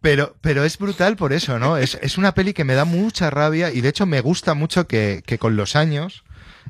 Pero, 0.02 0.36
pero 0.42 0.64
es 0.64 0.78
brutal 0.78 1.16
por 1.16 1.34
eso, 1.34 1.60
¿no? 1.60 1.78
Es, 1.78 1.98
es 2.02 2.18
una 2.18 2.34
peli 2.34 2.54
que 2.54 2.64
me 2.64 2.76
da 2.76 2.86
mucha 2.86 3.30
rabia 3.30 3.72
y 3.72 3.82
de 3.82 3.90
hecho 3.90 4.06
me 4.06 4.22
gusta 4.22 4.54
mucho 4.54 4.88
que, 4.88 5.24
que 5.26 5.38
con 5.38 5.56
los 5.56 5.76
años 5.76 6.24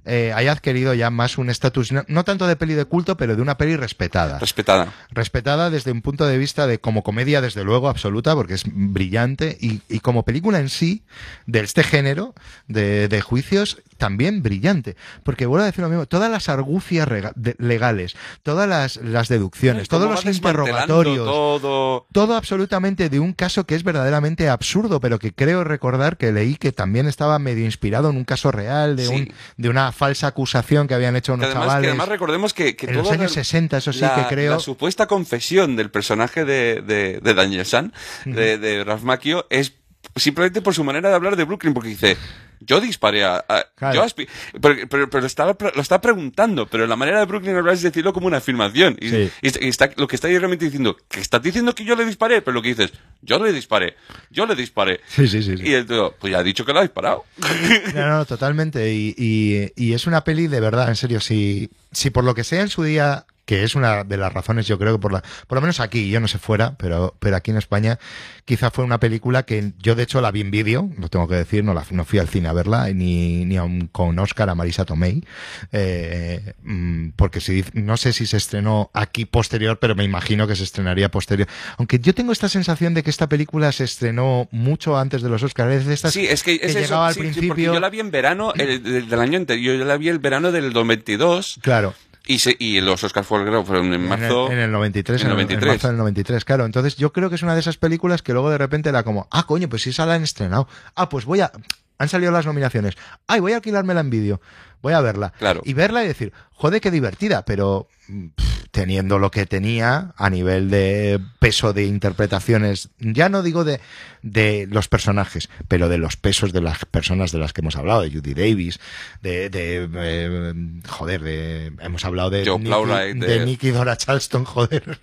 eh, 0.08 0.34
haya 0.36 0.52
adquirido 0.54 0.94
ya 0.94 1.10
más 1.10 1.38
un 1.38 1.50
estatus, 1.50 1.92
no, 1.92 2.04
no 2.08 2.24
tanto 2.24 2.48
de 2.48 2.56
peli 2.56 2.74
de 2.74 2.86
culto, 2.86 3.18
pero 3.18 3.36
de 3.36 3.42
una 3.42 3.58
peli 3.58 3.76
respetada. 3.76 4.40
Respetada. 4.40 4.94
Respetada 5.12 5.70
desde 5.70 5.92
un 5.92 6.02
punto 6.02 6.26
de 6.26 6.38
vista 6.38 6.66
de 6.68 6.80
como 6.80 7.04
comedia, 7.04 7.42
desde 7.42 7.64
luego, 7.64 7.90
absoluta, 7.90 8.34
porque 8.36 8.54
es 8.56 8.64
brillante, 8.66 9.58
y, 9.60 9.82
y 9.90 10.00
como 10.00 10.24
película 10.24 10.60
en 10.60 10.70
sí, 10.70 11.04
de 11.46 11.60
este 11.60 11.84
género 11.84 12.34
de, 12.68 13.08
de 13.08 13.22
juicios, 13.22 13.82
también 13.98 14.42
brillante. 14.44 14.96
Porque 15.24 15.46
vuelvo 15.46 15.64
a 15.64 15.68
decir 15.68 15.84
lo 15.84 15.90
mismo, 15.90 16.06
todas 16.06 16.32
las 16.32 16.50
argucias 16.50 17.08
de- 17.36 17.56
legales, 17.60 18.16
todas 18.44 18.68
las, 18.68 18.98
las 18.98 19.28
deducciones, 19.28 19.88
todos 19.88 20.10
los 20.10 20.26
interrogatorios, 20.26 21.26
Todo. 21.26 22.08
todo 22.12 22.36
absolutamente 22.36 23.10
de 23.10 23.20
un 23.20 23.34
caso 23.34 23.66
que 23.66 23.76
es 23.76 23.84
verdaderamente 23.84 24.50
absurdo, 24.50 25.00
pero 25.00 25.20
que 25.20 25.34
creo 25.34 25.64
recordar 25.64 26.18
que 26.18 26.32
leí 26.32 26.56
que 26.56 26.72
también 26.72 27.08
estaba 27.08 27.40
medio 27.40 27.66
inspirado 27.66 28.10
en 28.10 28.18
un 28.18 28.24
caso 28.26 28.52
real 28.52 28.96
de, 28.96 29.06
Sí. 29.08 29.14
un, 29.14 29.34
de 29.58 29.70
una 29.70 29.92
falsa 29.98 30.28
acusación 30.28 30.88
que 30.88 30.94
habían 30.94 31.16
hecho 31.18 31.34
Que 31.34 31.40
unos 31.40 31.46
además, 31.48 31.64
que 31.64 31.68
chavales. 31.70 31.90
además 31.90 32.08
recordemos 32.08 32.54
que, 32.54 32.76
que 32.78 32.86
en 32.86 32.96
los 32.96 33.10
años 33.12 33.32
el- 33.36 33.44
60, 33.44 33.78
eso 33.78 33.92
sí 33.92 34.00
la, 34.02 34.16
que 34.16 34.34
creo. 34.36 34.54
la 34.54 34.60
supuesta 34.60 35.08
confesión 35.08 35.76
del 35.76 35.90
personaje 35.92 36.46
de, 36.46 36.82
de, 36.86 37.20
de 37.22 37.34
Daniel 37.34 37.66
San, 37.66 37.92
de, 38.26 38.58
de 38.58 38.84
Ralph 38.84 39.04
Macchio, 39.04 39.46
es 39.50 39.74
simplemente 40.16 40.62
por 40.62 40.74
su 40.74 40.84
manera 40.84 41.10
de 41.10 41.16
hablar 41.16 41.36
de 41.36 41.44
Brooklyn, 41.44 41.74
porque 41.74 41.90
dice, 41.90 42.16
yo 42.60 42.80
disparé 42.82 43.24
a... 43.26 43.44
a- 43.48 43.66
Claro. 43.76 44.06
yo 44.08 44.26
pero 44.62 44.76
pero, 44.90 45.10
pero 45.10 45.26
estaba 45.28 45.56
lo 45.76 45.82
está 45.82 46.02
preguntando, 46.02 46.66
pero 46.68 46.88
la 46.88 46.96
manera 46.96 47.20
de 47.20 47.26
Brooklyn 47.26 47.56
hablar 47.56 47.76
es 47.76 47.82
decirlo 47.84 48.12
como 48.14 48.28
una 48.28 48.38
afirmación. 48.38 48.98
Y, 49.00 49.10
Sí. 49.10 49.32
y 49.42 49.48
está- 49.48 49.64
y 49.64 49.68
está, 49.68 49.92
lo 49.98 50.08
que 50.08 50.16
está 50.16 50.28
ahí 50.28 50.38
realmente 50.38 50.66
diciendo, 50.66 50.98
que 51.10 51.20
estás 51.20 51.42
diciendo 51.42 51.74
que 51.76 51.86
yo 51.86 51.96
le 51.96 52.06
disparé, 52.06 52.42
pero 52.42 52.56
lo 52.56 52.62
que 52.62 52.70
dices, 52.70 52.92
yo 53.22 53.38
le 53.44 53.54
disparé, 53.54 53.96
yo 54.32 54.46
le 54.46 54.56
disparé. 54.56 55.02
Sí, 55.08 55.28
sí, 55.28 55.44
sí. 55.44 55.54
Y 55.60 55.84
tío, 55.84 56.16
pues 56.20 56.32
ya 56.32 56.40
ha 56.40 56.44
dicho 56.44 56.66
que 56.66 56.74
lo 56.74 56.80
ha 56.80 56.84
disparado. 56.84 57.24
No, 57.94 58.08
no, 58.10 58.26
totalmente. 58.26 58.94
Y, 58.94 59.14
y- 59.18 59.72
y 59.76 59.94
es 59.94 60.08
una 60.08 60.24
peli 60.24 60.48
de 60.48 60.60
verdad, 60.60 60.90
en 60.90 60.96
serio. 60.96 61.20
Si, 61.20 61.70
si 61.92 62.10
por 62.10 62.24
lo 62.24 62.34
que 62.36 62.44
sea 62.44 62.62
en 62.62 62.70
su 62.70 62.84
día, 62.84 63.26
que 63.48 63.64
es 63.64 63.74
una 63.74 64.04
de 64.04 64.18
las 64.18 64.32
razones, 64.32 64.68
yo 64.68 64.78
creo 64.78 64.94
que 64.98 65.02
por 65.02 65.12
la, 65.14 65.24
por 65.48 65.56
lo 65.56 65.62
menos 65.62 65.80
aquí, 65.80 66.10
yo 66.12 66.20
no 66.20 66.28
sé 66.28 66.38
fuera, 66.38 66.76
pero, 66.78 67.16
pero 67.20 67.36
aquí 67.38 67.50
en 67.50 67.58
España, 67.58 67.98
quizá 68.46 68.70
fue 68.72 68.84
una 68.84 69.00
película 69.00 69.44
que 69.44 69.72
yo 69.80 69.96
de 69.96 70.04
hecho 70.04 70.22
la 70.22 70.30
vi 70.32 70.42
en 70.42 70.52
vídeo, 70.52 70.92
lo 71.00 71.08
tengo 71.10 71.28
que 71.28 71.36
decir, 71.36 71.64
no, 71.64 71.74
la, 71.74 71.84
no 71.92 72.06
fui 72.06 72.20
al 72.20 72.28
cine 72.28 72.50
a 72.50 72.54
verla, 72.54 72.90
ni, 72.94 73.46
ni 73.46 73.58
aun 73.58 73.88
con 73.88 74.20
Oscar 74.20 74.50
a 74.50 74.56
Marisa 74.56 74.86
Tomei, 74.86 75.24
eh, 75.72 76.54
mm, 76.64 77.10
porque 77.16 77.40
si, 77.40 77.64
no 77.74 77.98
sé 77.98 78.14
si 78.14 78.26
se 78.26 78.38
estrenó 78.38 78.92
aquí 78.94 79.26
posterior, 79.26 79.80
pero 79.80 79.96
me 79.96 80.04
imagino 80.04 80.48
que 80.48 80.56
se 80.56 80.64
estrenaría 80.64 81.10
posterior. 81.10 81.48
Aunque 81.78 82.00
yo 82.00 82.14
tengo 82.14 82.32
esta 82.34 82.50
sensación 82.50 82.94
de 82.94 83.04
que 83.04 83.10
esta 83.10 83.30
película 83.30 83.72
se 83.72 83.86
estrenó 83.86 84.48
mucho 84.52 84.98
antes 84.98 85.22
de 85.22 85.30
los 85.30 85.42
Oscars, 85.44 85.74
es 85.74 85.86
de 85.86 85.94
estas 85.94 86.14
Sí, 86.14 86.26
es 86.28 86.44
que, 86.44 86.56
es 86.56 86.72
eso, 86.72 86.80
llegaba 86.80 87.08
al 87.08 87.14
sí, 87.14 87.20
sí, 87.22 87.26
porque 87.28 87.40
principio. 87.40 87.74
yo 87.74 87.80
la 87.80 87.90
vi 87.90 88.00
en 88.02 88.12
verano 88.12 88.54
el- 88.56 88.84
del, 88.84 89.08
del 89.10 89.20
año 89.20 89.38
anterior, 89.38 89.78
yo 89.78 89.86
la 89.86 89.98
vi 89.98 90.10
el 90.10 90.20
verano 90.20 90.52
del 90.52 90.74
2022 90.74 91.60
Claro. 91.62 91.94
Y, 92.28 92.40
se, 92.40 92.56
y 92.60 92.82
los 92.82 93.04
Oscars 93.04 93.26
fueron, 93.26 93.66
fueron 93.66 93.94
en 93.94 94.08
marzo. 94.08 94.48
En 94.48 94.54
el, 94.54 94.60
en 94.60 94.66
el 94.66 94.72
93, 94.72 95.22
en 95.22 95.28
en 95.28 95.32
el 95.34 95.40
el, 95.40 95.42
en 95.42 95.48
93. 95.48 95.74
marzo 95.74 95.88
del 95.88 95.98
93, 95.98 96.46
claro. 96.46 96.66
Entonces 96.66 96.96
yo 96.96 97.14
creo 97.14 97.30
que 97.30 97.36
es 97.36 97.44
una 97.44 97.54
de 97.54 97.62
esas 97.62 97.78
películas 97.78 98.22
que 98.22 98.34
luego 98.34 98.50
de 98.50 98.58
repente 98.58 98.90
era 98.90 99.04
como, 99.04 99.28
ah, 99.32 99.46
coño, 99.46 99.70
pues 99.70 99.84
si 99.84 99.90
esa 99.92 100.06
la 100.06 100.16
han 100.16 100.24
estrenado. 100.24 100.68
Ah, 100.96 101.10
pues 101.10 101.26
voy 101.26 101.42
a... 101.42 101.52
Han 102.00 102.10
salido 102.10 102.32
las 102.32 102.46
nominaciones. 102.46 102.96
Ay, 103.26 103.40
voy 103.40 103.54
a 103.54 103.56
alquilármela 103.56 104.02
en 104.02 104.12
vídeo. 104.12 104.40
Voy 104.82 104.94
a 104.94 105.02
verla. 105.02 105.34
Claro. 105.40 105.62
Y 105.66 105.74
verla 105.74 106.04
y 106.04 106.08
decir, 106.08 106.34
joder, 106.52 106.82
qué 106.82 106.92
divertida, 106.92 107.44
pero 107.46 107.88
mm, 108.08 108.28
pff, 108.36 108.58
teniendo 108.72 109.18
lo 109.20 109.32
que 109.32 109.46
tenía 109.46 110.14
a 110.18 110.30
nivel 110.30 110.70
de 110.70 111.20
peso 111.40 111.74
de 111.74 111.86
interpretaciones, 111.86 112.90
ya 113.00 113.28
no 113.30 113.42
digo 113.42 113.64
de, 113.64 113.80
de 114.22 114.68
los 114.70 114.88
personajes, 114.88 115.50
pero 115.68 115.90
de 115.90 115.98
los 115.98 116.16
pesos 116.16 116.54
de 116.54 116.62
las 116.62 116.86
personas 116.86 117.32
de 117.32 117.40
las 117.40 117.54
que 117.54 117.62
hemos 117.62 117.76
hablado, 117.76 118.02
de 118.02 118.12
Judy 118.12 118.34
Davis, 118.36 118.80
de, 119.22 119.50
de 119.50 119.90
eh, 119.96 120.54
joder, 120.88 121.22
de, 121.22 121.74
hemos 121.80 122.06
hablado 122.06 122.30
de 122.30 122.46
Joe 122.46 122.60
Nicky- 122.60 122.68
Plowright, 122.68 123.18
de 123.18 123.28
de- 123.40 123.46
Nicky 123.46 123.70
Dora 123.72 123.98
Charleston, 123.98 124.44
joder, 124.46 125.00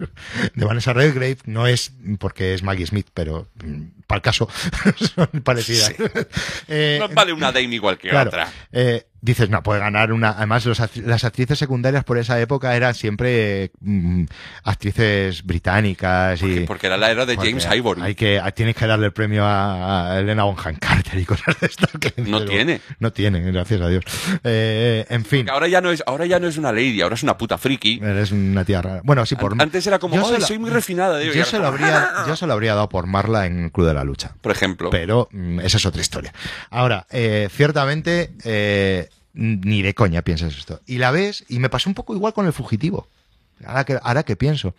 de 0.55 0.65
Vanessa 0.65 0.93
Redgrave, 0.93 1.39
no 1.47 1.67
es 1.67 1.93
porque 2.19 2.55
es 2.55 2.63
Maggie 2.63 2.87
Smith, 2.87 3.09
pero 3.13 3.49
para 4.07 4.19
el 4.19 4.23
caso 4.23 4.49
son 5.17 5.29
parecidas. 5.43 5.95
Eh, 6.69 6.99
No 7.01 7.09
vale 7.09 7.33
una 7.33 7.51
Dame 7.53 7.75
igual 7.75 7.99
que 7.99 8.09
claro, 8.11 8.29
otra. 8.31 8.53
eh, 8.73 9.07
dices, 9.25 9.49
no, 9.51 9.63
puede 9.63 9.81
ganar 9.81 10.13
una. 10.13 10.31
Además, 10.31 10.67
los 10.67 10.81
las 10.97 11.25
actrices 11.25 11.59
secundarias 11.59 12.05
por 12.05 12.19
esa 12.19 12.39
época 12.41 12.77
eran 12.77 12.95
siempre 12.95 13.73
mm, 13.81 14.25
actrices 14.65 15.45
británicas 15.45 16.43
y. 16.43 16.61
Porque 16.61 16.87
era 16.87 16.97
la 16.97 17.11
era 17.11 17.27
de 17.27 17.35
porque 17.35 17.51
James 17.51 17.69
Ivory. 17.75 18.03
Hay 18.03 18.15
que, 18.15 18.41
tienes 18.55 18.77
que 18.77 18.87
darle 18.87 19.07
el 19.07 19.13
premio 19.13 19.45
a, 19.45 20.13
a 20.13 20.21
Elena 20.21 20.45
Bonham 20.45 20.77
Carter 20.77 21.19
y 21.19 21.25
cosas 21.25 21.59
de 21.61 21.67
estas. 21.67 21.91
que- 21.93 22.13
No 22.23 22.39
pero- 22.39 22.51
tiene. 22.51 22.81
No 22.99 23.13
tiene, 23.13 23.41
gracias 23.41 23.81
a 23.81 23.89
Dios. 23.89 24.05
Eh, 24.45 25.07
en 25.09 25.25
fin. 25.25 25.49
Ahora 25.49 25.69
ya 25.69 25.81
no 25.81 25.91
es, 25.91 26.03
ahora 26.07 26.27
ya 26.27 26.39
no 26.39 26.47
es 26.49 26.57
una 26.59 26.73
lady, 26.73 27.01
ahora 27.01 27.15
es 27.15 27.23
una 27.23 27.37
puta 27.39 27.59
friki. 27.59 28.01
Eres 28.03 28.31
una 28.33 28.65
tía 28.65 28.83
rara. 28.83 29.01
Bueno, 29.05 29.25
sí, 29.27 29.37
por 29.37 29.53
An- 29.53 29.61
Antes 29.63 29.87
era 29.87 29.99
como, 29.99 30.15
yo 30.17 30.23
"Ay, 30.27 30.35
se 30.35 30.41
lo- 30.41 30.47
soy 30.47 30.59
muy 30.59 30.71
refinada. 30.71 31.23
Yo 31.23 31.33
y 31.33 31.45
se, 31.45 31.59
lo 31.59 31.67
habría, 31.67 32.11
yo 32.27 32.37
se 32.37 32.47
lo 32.47 32.53
habría 32.53 32.75
dado 32.75 32.89
por 32.89 33.07
Marla 33.07 33.47
en 33.47 33.71
Club 33.71 33.87
de 33.87 33.95
la 33.95 34.05
Lucha. 34.05 34.33
Por 34.41 34.53
ejemplo. 34.53 34.91
Pero 34.91 35.29
mm, 35.33 35.61
esa 35.61 35.77
es 35.79 35.87
otra 35.87 36.01
historia. 36.01 36.33
Ahora, 36.71 37.07
eh, 37.11 37.49
ciertamente, 37.51 38.33
eh, 38.45 39.09
ni 39.35 39.83
de 39.83 39.95
coña 39.95 40.23
piensas 40.23 40.57
esto. 40.57 40.81
Y 40.87 40.99
la 40.99 41.11
ves, 41.11 41.45
y 41.49 41.59
me 41.59 41.69
pasó 41.69 41.91
un 41.91 41.95
poco 41.95 42.15
igual 42.15 42.33
con 42.33 42.47
El 42.47 42.53
Fugitivo. 42.53 43.09
Ahora 43.67 43.85
que, 43.85 43.99
ahora 44.03 44.23
que 44.23 44.37
pienso. 44.37 44.75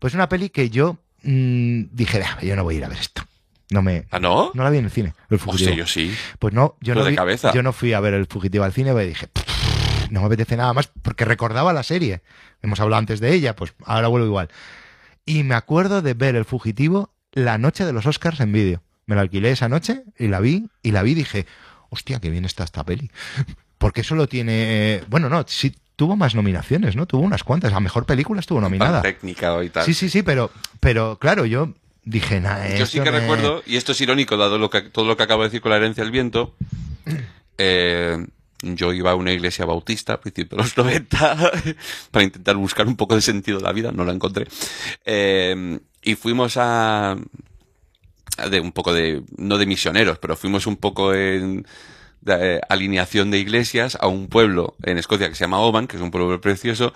Pues 0.00 0.14
una 0.14 0.28
peli 0.28 0.48
que 0.50 0.70
yo 0.70 0.98
mm, 1.22 1.82
dije, 1.92 2.22
"Ah, 2.22 2.38
yo 2.42 2.56
no 2.56 2.64
voy 2.64 2.76
a 2.76 2.78
ir 2.78 2.84
a 2.84 2.88
ver 2.88 2.98
esto. 2.98 3.22
No 3.70 3.82
me. 3.82 4.04
¿Ah, 4.12 4.20
no? 4.20 4.52
No 4.54 4.62
la 4.62 4.70
vi 4.70 4.78
en 4.78 4.84
el 4.84 4.90
cine, 4.90 5.14
El 5.28 5.38
Fugitivo. 5.38 5.70
Hostia, 5.70 5.76
yo 5.78 5.86
sí. 5.86 6.14
Pues 6.38 6.54
no, 6.54 6.76
yo 6.80 6.92
Pero 6.94 7.00
no, 7.00 7.04
de 7.06 7.10
vi- 7.10 7.16
cabeza. 7.16 7.52
yo 7.52 7.62
no 7.62 7.72
fui 7.72 7.92
a 7.92 8.00
ver 8.00 8.14
El 8.14 8.26
Fugitivo 8.26 8.62
al 8.64 8.72
cine, 8.72 8.92
porque 8.92 9.06
dije, 9.08 9.26
"Pff, 9.26 10.10
no 10.10 10.20
me 10.20 10.26
apetece 10.26 10.56
nada 10.56 10.72
más, 10.72 10.88
porque 11.02 11.24
recordaba 11.24 11.72
la 11.72 11.82
serie. 11.82 12.22
Hemos 12.62 12.78
hablado 12.80 12.98
antes 13.00 13.18
de 13.20 13.32
ella, 13.34 13.56
pues 13.56 13.74
ahora 13.84 14.06
vuelvo 14.08 14.26
igual. 14.26 14.48
Y 15.24 15.42
me 15.42 15.56
acuerdo 15.56 16.00
de 16.02 16.14
ver 16.14 16.36
El 16.36 16.44
Fugitivo 16.44 17.12
la 17.32 17.58
noche 17.58 17.84
de 17.84 17.92
los 17.92 18.06
Oscars 18.06 18.38
en 18.40 18.52
vídeo. 18.52 18.82
Me 19.06 19.14
la 19.16 19.22
alquilé 19.22 19.50
esa 19.50 19.68
noche 19.68 20.04
y 20.18 20.28
la 20.28 20.38
vi, 20.40 20.68
y 20.82 20.92
la 20.92 21.02
vi 21.02 21.12
y 21.12 21.14
dije, 21.14 21.46
hostia, 21.90 22.20
qué 22.20 22.30
bien 22.30 22.44
está 22.44 22.62
esta 22.64 22.84
peli. 22.84 23.10
Porque 23.78 24.02
solo 24.02 24.26
tiene, 24.26 25.02
bueno, 25.08 25.28
no, 25.28 25.44
sí, 25.46 25.74
tuvo 25.96 26.16
más 26.16 26.34
nominaciones, 26.34 26.96
¿no? 26.96 27.06
Tuvo 27.06 27.22
unas 27.22 27.42
cuantas. 27.42 27.72
A 27.72 27.80
mejor 27.80 28.06
película 28.06 28.40
estuvo 28.40 28.60
nominada. 28.60 29.02
técnica 29.02 29.62
y 29.64 29.70
tal. 29.70 29.84
Sí, 29.84 29.94
sí, 29.94 30.08
sí, 30.08 30.22
pero, 30.22 30.50
pero 30.80 31.18
claro, 31.18 31.46
yo 31.46 31.74
dije, 32.04 32.40
nada, 32.40 32.74
Yo 32.76 32.86
sí 32.86 33.00
que 33.00 33.10
recuerdo, 33.10 33.62
y 33.66 33.76
esto 33.76 33.92
es 33.92 34.00
irónico, 34.00 34.36
dado 34.36 34.58
lo 34.58 34.70
que, 34.70 34.82
todo 34.82 35.06
lo 35.06 35.16
que 35.16 35.24
acabo 35.24 35.42
de 35.42 35.48
decir 35.48 35.60
con 35.60 35.70
la 35.70 35.76
herencia 35.76 36.04
del 36.04 36.12
viento, 36.12 36.54
eh, 37.58 38.24
yo 38.62 38.92
iba 38.92 39.10
a 39.10 39.14
una 39.14 39.32
iglesia 39.32 39.64
bautista 39.64 40.14
a 40.14 40.20
principios 40.20 40.50
de 40.50 40.56
los 40.56 40.76
90 40.76 41.52
para 42.10 42.24
intentar 42.24 42.56
buscar 42.56 42.86
un 42.86 42.96
poco 42.96 43.14
de 43.14 43.22
sentido 43.22 43.58
de 43.58 43.64
la 43.64 43.72
vida, 43.72 43.92
no 43.92 44.04
la 44.04 44.12
encontré. 44.12 44.46
Eh, 45.04 45.78
y 46.02 46.14
fuimos 46.14 46.56
a... 46.56 47.16
de 48.50 48.60
un 48.60 48.72
poco 48.72 48.94
de... 48.94 49.22
no 49.36 49.58
de 49.58 49.66
misioneros, 49.66 50.18
pero 50.18 50.36
fuimos 50.36 50.66
un 50.66 50.76
poco 50.76 51.12
en... 51.12 51.66
de, 52.26 52.56
eh, 52.56 52.60
alineación 52.68 53.30
de 53.30 53.38
iglesias 53.38 53.96
a 54.00 54.08
un 54.08 54.28
pueblo 54.28 54.76
en 54.82 54.98
Escocia 54.98 55.28
que 55.28 55.34
se 55.34 55.44
llama 55.44 55.60
Oban, 55.60 55.86
que 55.86 55.96
es 55.96 56.02
un 56.02 56.10
pueblo 56.10 56.40
precioso, 56.40 56.92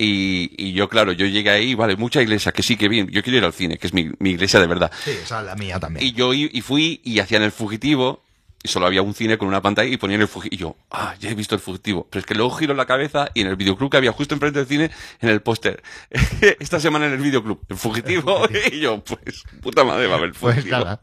Y, 0.00 0.52
y 0.56 0.74
yo, 0.74 0.88
claro, 0.88 1.10
yo 1.10 1.26
llegué 1.26 1.50
ahí, 1.50 1.74
vale, 1.74 1.96
mucha 1.96 2.22
iglesia, 2.22 2.52
que 2.52 2.62
sí, 2.62 2.76
que 2.76 2.88
bien, 2.88 3.08
yo 3.08 3.20
quiero 3.22 3.38
ir 3.38 3.44
al 3.44 3.52
cine, 3.52 3.78
que 3.78 3.88
es 3.88 3.92
mi, 3.92 4.10
mi 4.20 4.30
iglesia 4.30 4.60
de 4.60 4.68
verdad. 4.68 4.92
Sí, 5.04 5.10
esa 5.10 5.40
es 5.40 5.46
la 5.46 5.56
mía 5.56 5.80
también. 5.80 6.06
Y 6.06 6.12
yo 6.12 6.32
y 6.34 6.60
fui 6.60 7.00
y 7.02 7.18
hacían 7.18 7.42
el 7.42 7.50
fugitivo 7.50 8.22
y 8.62 8.68
solo 8.68 8.86
había 8.86 9.02
un 9.02 9.14
cine 9.14 9.38
con 9.38 9.48
una 9.48 9.62
pantalla 9.62 9.88
y 9.88 9.96
ponían 9.96 10.20
el 10.20 10.28
fugitivo. 10.28 10.54
Y 10.54 10.58
yo, 10.58 10.76
ah, 10.90 11.14
ya 11.20 11.30
he 11.30 11.34
visto 11.34 11.54
el 11.54 11.60
fugitivo. 11.60 12.06
Pero 12.10 12.20
es 12.20 12.26
que 12.26 12.34
luego 12.34 12.50
giro 12.52 12.74
la 12.74 12.86
cabeza 12.86 13.28
y 13.34 13.42
en 13.42 13.48
el 13.48 13.56
videoclub 13.56 13.90
que 13.90 13.96
había 13.96 14.12
justo 14.12 14.34
enfrente 14.34 14.58
del 14.60 14.68
cine, 14.68 14.90
en 15.20 15.28
el 15.28 15.40
póster, 15.42 15.82
esta 16.60 16.80
semana 16.80 17.06
en 17.06 17.12
el 17.12 17.18
videoclub, 17.18 17.60
el 17.68 17.76
fugitivo. 17.76 18.42
y 18.72 18.80
yo, 18.80 19.02
pues, 19.04 19.44
puta 19.62 19.84
madre, 19.84 20.06
va 20.06 20.14
a 20.14 20.18
haber 20.18 20.30
el 20.30 20.34
Pues 20.34 20.56
fugitivo. 20.56 20.78
nada. 20.78 21.00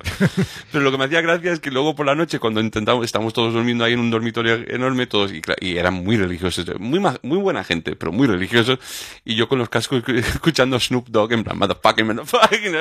Pero 0.71 0.83
lo 0.83 0.91
que 0.91 0.97
me 0.97 1.05
hacía 1.05 1.21
gracia 1.21 1.51
es 1.53 1.59
que 1.59 1.71
luego 1.71 1.95
por 1.95 2.05
la 2.05 2.15
noche, 2.15 2.39
cuando 2.39 2.59
intentamos, 2.61 3.05
estamos 3.05 3.33
todos 3.33 3.53
durmiendo 3.53 3.83
ahí 3.83 3.93
en 3.93 3.99
un 3.99 4.11
dormitorio 4.11 4.55
enorme, 4.67 5.07
todos, 5.07 5.31
y, 5.31 5.41
y 5.61 5.77
eran 5.77 5.93
muy 5.93 6.17
religiosos, 6.17 6.65
muy, 6.79 6.99
muy 7.21 7.37
buena 7.37 7.63
gente, 7.63 7.95
pero 7.95 8.11
muy 8.11 8.27
religiosos, 8.27 8.79
y 9.23 9.35
yo 9.35 9.47
con 9.47 9.59
los 9.59 9.69
cascos 9.69 10.03
escuchando 10.07 10.79
Snoop 10.79 11.07
Dogg 11.09 11.33
en 11.33 11.43
plan, 11.43 11.57
motherfucking, 11.57 12.07
motherfucking. 12.07 12.73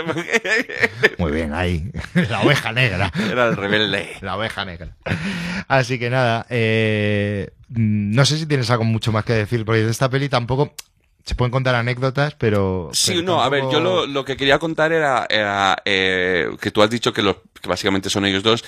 Muy 1.19 1.33
bien, 1.33 1.53
ahí. 1.53 1.91
La 2.29 2.41
oveja 2.43 2.73
negra. 2.73 3.13
Era 3.31 3.47
el 3.49 3.57
rebelde. 3.57 4.17
La 4.21 4.37
oveja 4.37 4.64
Así 5.69 5.99
que 5.99 6.11
nada, 6.11 6.47
eh, 6.51 7.51
mm, 7.69 8.15
no 8.15 8.25
sé 8.25 8.39
si 8.39 8.47
tienes 8.47 8.71
algo 8.71 8.85
mucho 8.85 9.13
más 9.13 9.25
que 9.25 9.33
decir, 9.33 9.65
porque 9.65 9.83
de 9.83 9.91
esta 9.91 10.09
peli 10.09 10.29
tampoco 10.29 10.75
se 11.25 11.35
pueden 11.35 11.51
contar 11.51 11.75
anécdotas, 11.75 12.35
pero... 12.35 12.91
Sí, 12.93 13.13
pero 13.15 13.23
no, 13.23 13.43
a 13.43 13.49
ver, 13.49 13.65
yo 13.73 13.81
lo, 13.81 14.07
lo 14.07 14.25
que 14.25 14.37
quería 14.37 14.59
contar 14.59 14.93
era, 14.93 15.27
era 15.31 15.77
eh, 15.87 16.51
que 16.61 16.71
tú 16.71 16.83
has 16.83 16.91
dicho 16.91 17.13
que, 17.15 17.23
los, 17.23 17.37
que 17.61 17.69
básicamente 17.69 18.11
son 18.11 18.27
ellos 18.27 18.43
dos. 18.43 18.63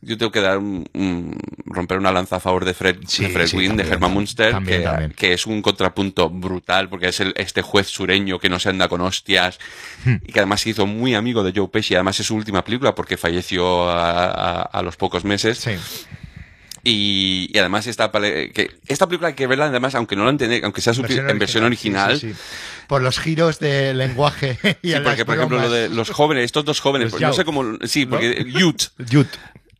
Yo 0.00 0.16
tengo 0.16 0.32
que 0.32 0.40
dar 0.40 0.56
un, 0.58 0.88
un- 0.94 1.38
romper 1.66 1.98
una 1.98 2.10
lanza 2.10 2.36
a 2.36 2.40
favor 2.40 2.64
de 2.64 2.72
Fred, 2.72 2.98
Sí, 3.06 3.24
de 3.24 3.28
Fred 3.30 3.46
sí, 3.48 3.56
Wynn, 3.58 3.76
de 3.76 3.82
Herman 3.82 4.12
Munster, 4.12 4.52
también, 4.52 4.78
que, 4.80 4.84
también. 4.86 5.12
que 5.12 5.32
es 5.34 5.46
un 5.46 5.60
contrapunto 5.60 6.30
brutal, 6.30 6.88
porque 6.88 7.08
es 7.08 7.20
el, 7.20 7.34
este 7.36 7.60
juez 7.62 7.88
sureño 7.88 8.38
que 8.38 8.48
no 8.48 8.58
se 8.58 8.70
anda 8.70 8.88
con 8.88 9.00
hostias, 9.02 9.58
Hmm. 10.04 10.14
y 10.26 10.32
que 10.32 10.38
además 10.38 10.60
se 10.62 10.70
hizo 10.70 10.86
muy 10.86 11.14
amigo 11.14 11.42
de 11.42 11.52
Joe 11.54 11.68
Pesci, 11.68 11.94
además 11.94 12.18
es 12.20 12.26
su 12.26 12.36
última 12.36 12.64
película, 12.64 12.94
porque 12.94 13.16
falleció 13.18 13.90
a, 13.90 14.30
a- 14.30 14.62
a 14.62 14.82
los 14.82 14.96
pocos 14.96 15.24
meses. 15.24 15.58
Sí. 15.58 15.72
Y, 16.90 17.50
y 17.52 17.58
además 17.58 17.86
esta, 17.86 18.10
que 18.10 18.70
esta 18.86 19.06
película 19.06 19.28
hay 19.28 19.34
que 19.34 19.46
verla 19.46 19.66
además, 19.66 19.94
aunque 19.94 20.16
no 20.16 20.24
la 20.24 20.30
entendéis, 20.30 20.64
aunque 20.64 20.80
sea 20.80 20.94
subti- 20.94 21.28
en 21.30 21.38
versión 21.38 21.64
original, 21.64 22.18
sí, 22.18 22.28
sí, 22.28 22.34
sí. 22.34 22.40
Por 22.86 23.02
los 23.02 23.18
giros 23.18 23.58
de 23.58 23.92
lenguaje 23.92 24.58
y 24.82 24.92
Sí, 24.92 24.96
porque 25.04 25.24
por 25.26 25.36
ejemplo 25.36 25.58
lo 25.60 25.70
de 25.70 25.88
los 25.90 26.10
jóvenes, 26.10 26.44
estos 26.46 26.64
dos 26.64 26.80
jóvenes, 26.80 27.06
Los 27.06 27.12
pues, 27.12 27.22
no 27.22 27.28
youth, 27.28 27.36
sé 27.36 27.44
cómo, 27.44 27.64
sí, 27.86 28.04
¿no? 28.06 28.12
porque 28.12 28.44
youth, 28.48 28.82
Youth. 29.10 29.26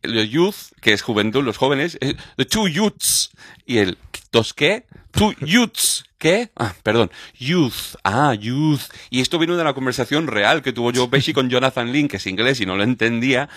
el 0.03 0.29
youth, 0.29 0.55
que 0.81 0.93
es 0.93 1.01
juventud, 1.01 1.43
los 1.43 1.57
jóvenes, 1.57 1.97
eh, 2.01 2.15
the 2.37 2.45
two 2.45 2.67
youths, 2.67 3.31
y 3.65 3.79
el 3.79 3.97
dos 4.31 4.53
qué, 4.53 4.85
two 5.11 5.33
youths, 5.39 6.05
¿qué? 6.19 6.51
Ah, 6.55 6.75
perdón, 6.83 7.09
youth, 7.39 7.95
ah, 8.03 8.33
youth, 8.35 8.81
y 9.09 9.21
esto 9.21 9.39
vino 9.39 9.55
de 9.55 9.61
una 9.63 9.73
conversación 9.73 10.27
real 10.27 10.61
que 10.61 10.73
tuvo 10.73 10.91
Joe 10.93 11.07
Pesci 11.07 11.33
con 11.33 11.49
Jonathan 11.49 11.91
Lynn, 11.91 12.07
que 12.07 12.17
es 12.17 12.27
inglés 12.27 12.61
y 12.61 12.65
no 12.67 12.75
lo 12.77 12.83
entendía, 12.83 13.49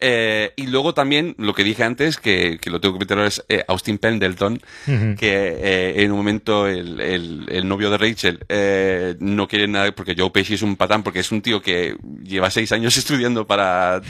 eh, 0.00 0.52
y 0.56 0.66
luego 0.66 0.94
también 0.94 1.34
lo 1.38 1.54
que 1.54 1.64
dije 1.64 1.84
antes, 1.84 2.18
que, 2.18 2.58
que 2.60 2.70
lo 2.70 2.80
tengo 2.80 2.94
que 2.94 3.00
meter 3.00 3.18
ahora, 3.18 3.28
es 3.28 3.44
eh, 3.48 3.64
Austin 3.68 3.98
Pendleton, 3.98 4.60
que 4.86 5.16
eh, 5.20 6.02
en 6.02 6.12
un 6.12 6.18
momento 6.18 6.66
el, 6.66 7.00
el, 7.00 7.46
el 7.48 7.68
novio 7.68 7.90
de 7.90 7.98
Rachel 7.98 9.18
no 9.20 9.48
quiere 9.48 9.68
nada 9.68 9.90
porque 9.92 10.14
Joe 10.16 10.30
Pesci 10.30 10.54
es 10.54 10.62
un 10.62 10.76
patán, 10.76 11.02
porque 11.02 11.20
es 11.20 11.32
un 11.32 11.42
tío 11.42 11.60
que 11.60 11.96
lleva 12.22 12.50
seis 12.50 12.72
años 12.72 12.96
estudiando 12.98 13.46
para, 13.46 14.00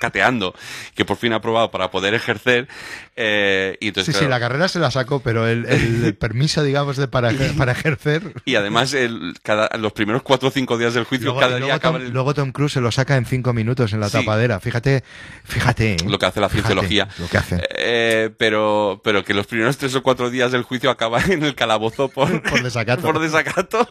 cateando, 0.00 0.54
que 0.94 1.04
por 1.04 1.16
fin 1.16 1.32
ha 1.32 1.36
aprobado 1.36 1.70
para 1.70 1.90
poder 1.90 2.14
ejercer. 2.14 2.68
Eh, 3.16 3.76
y 3.80 3.84
Sí, 3.84 3.88
entonces, 3.88 4.14
sí, 4.14 4.18
claro, 4.20 4.30
la 4.30 4.40
carrera 4.40 4.68
se 4.68 4.78
la 4.78 4.90
sacó, 4.90 5.20
pero 5.20 5.46
el, 5.46 5.66
el- 5.66 6.04
el 6.04 6.14
permiso, 6.14 6.62
digamos, 6.62 6.96
de 6.96 7.08
para, 7.08 7.30
para 7.58 7.72
ejercer... 7.72 8.32
y 8.44 8.54
además 8.54 8.94
el, 8.94 9.34
cada, 9.42 9.68
los 9.78 9.92
primeros 9.92 10.22
cuatro 10.22 10.48
o 10.48 10.50
cinco 10.50 10.78
días 10.78 10.94
del 10.94 11.04
juicio, 11.04 11.26
Luego, 11.26 11.40
cada 11.40 11.52
y 11.52 11.54
día 11.56 11.60
luego 11.66 11.76
acaba 11.76 11.98
Tom, 11.98 12.08
luego 12.12 12.52
Cruise 12.52 12.72
se 12.72 12.80
lo 12.80 12.90
saca 12.90 13.16
en 13.16 13.26
cinco 13.26 13.52
minutos 13.52 13.92
en 13.92 14.00
la 14.00 14.08
Sí. 14.08 14.18
tapadera. 14.18 14.60
Fíjate, 14.60 15.04
fíjate. 15.44 15.92
¿eh? 15.94 15.96
lo 16.06 16.18
que 16.18 16.26
hace 16.26 16.40
la 16.40 16.48
Fíjate 16.48 16.68
cienciología. 16.68 17.08
Lo 17.18 17.28
que 17.28 17.36
hace. 17.38 17.60
Eh, 17.76 18.30
pero, 18.38 19.00
pero 19.04 19.24
que 19.24 19.34
los 19.34 19.46
primeros 19.46 19.76
tres 19.76 19.94
o 19.94 20.02
cuatro 20.02 20.30
días 20.30 20.50
del 20.52 20.62
juicio 20.62 20.90
acaba 20.90 21.20
en 21.28 21.42
el 21.42 21.54
calabozo 21.54 22.08
por, 22.08 22.42
Por 22.50 22.62
desacato. 22.62 23.02
por 23.02 23.18
desacato. 23.20 23.86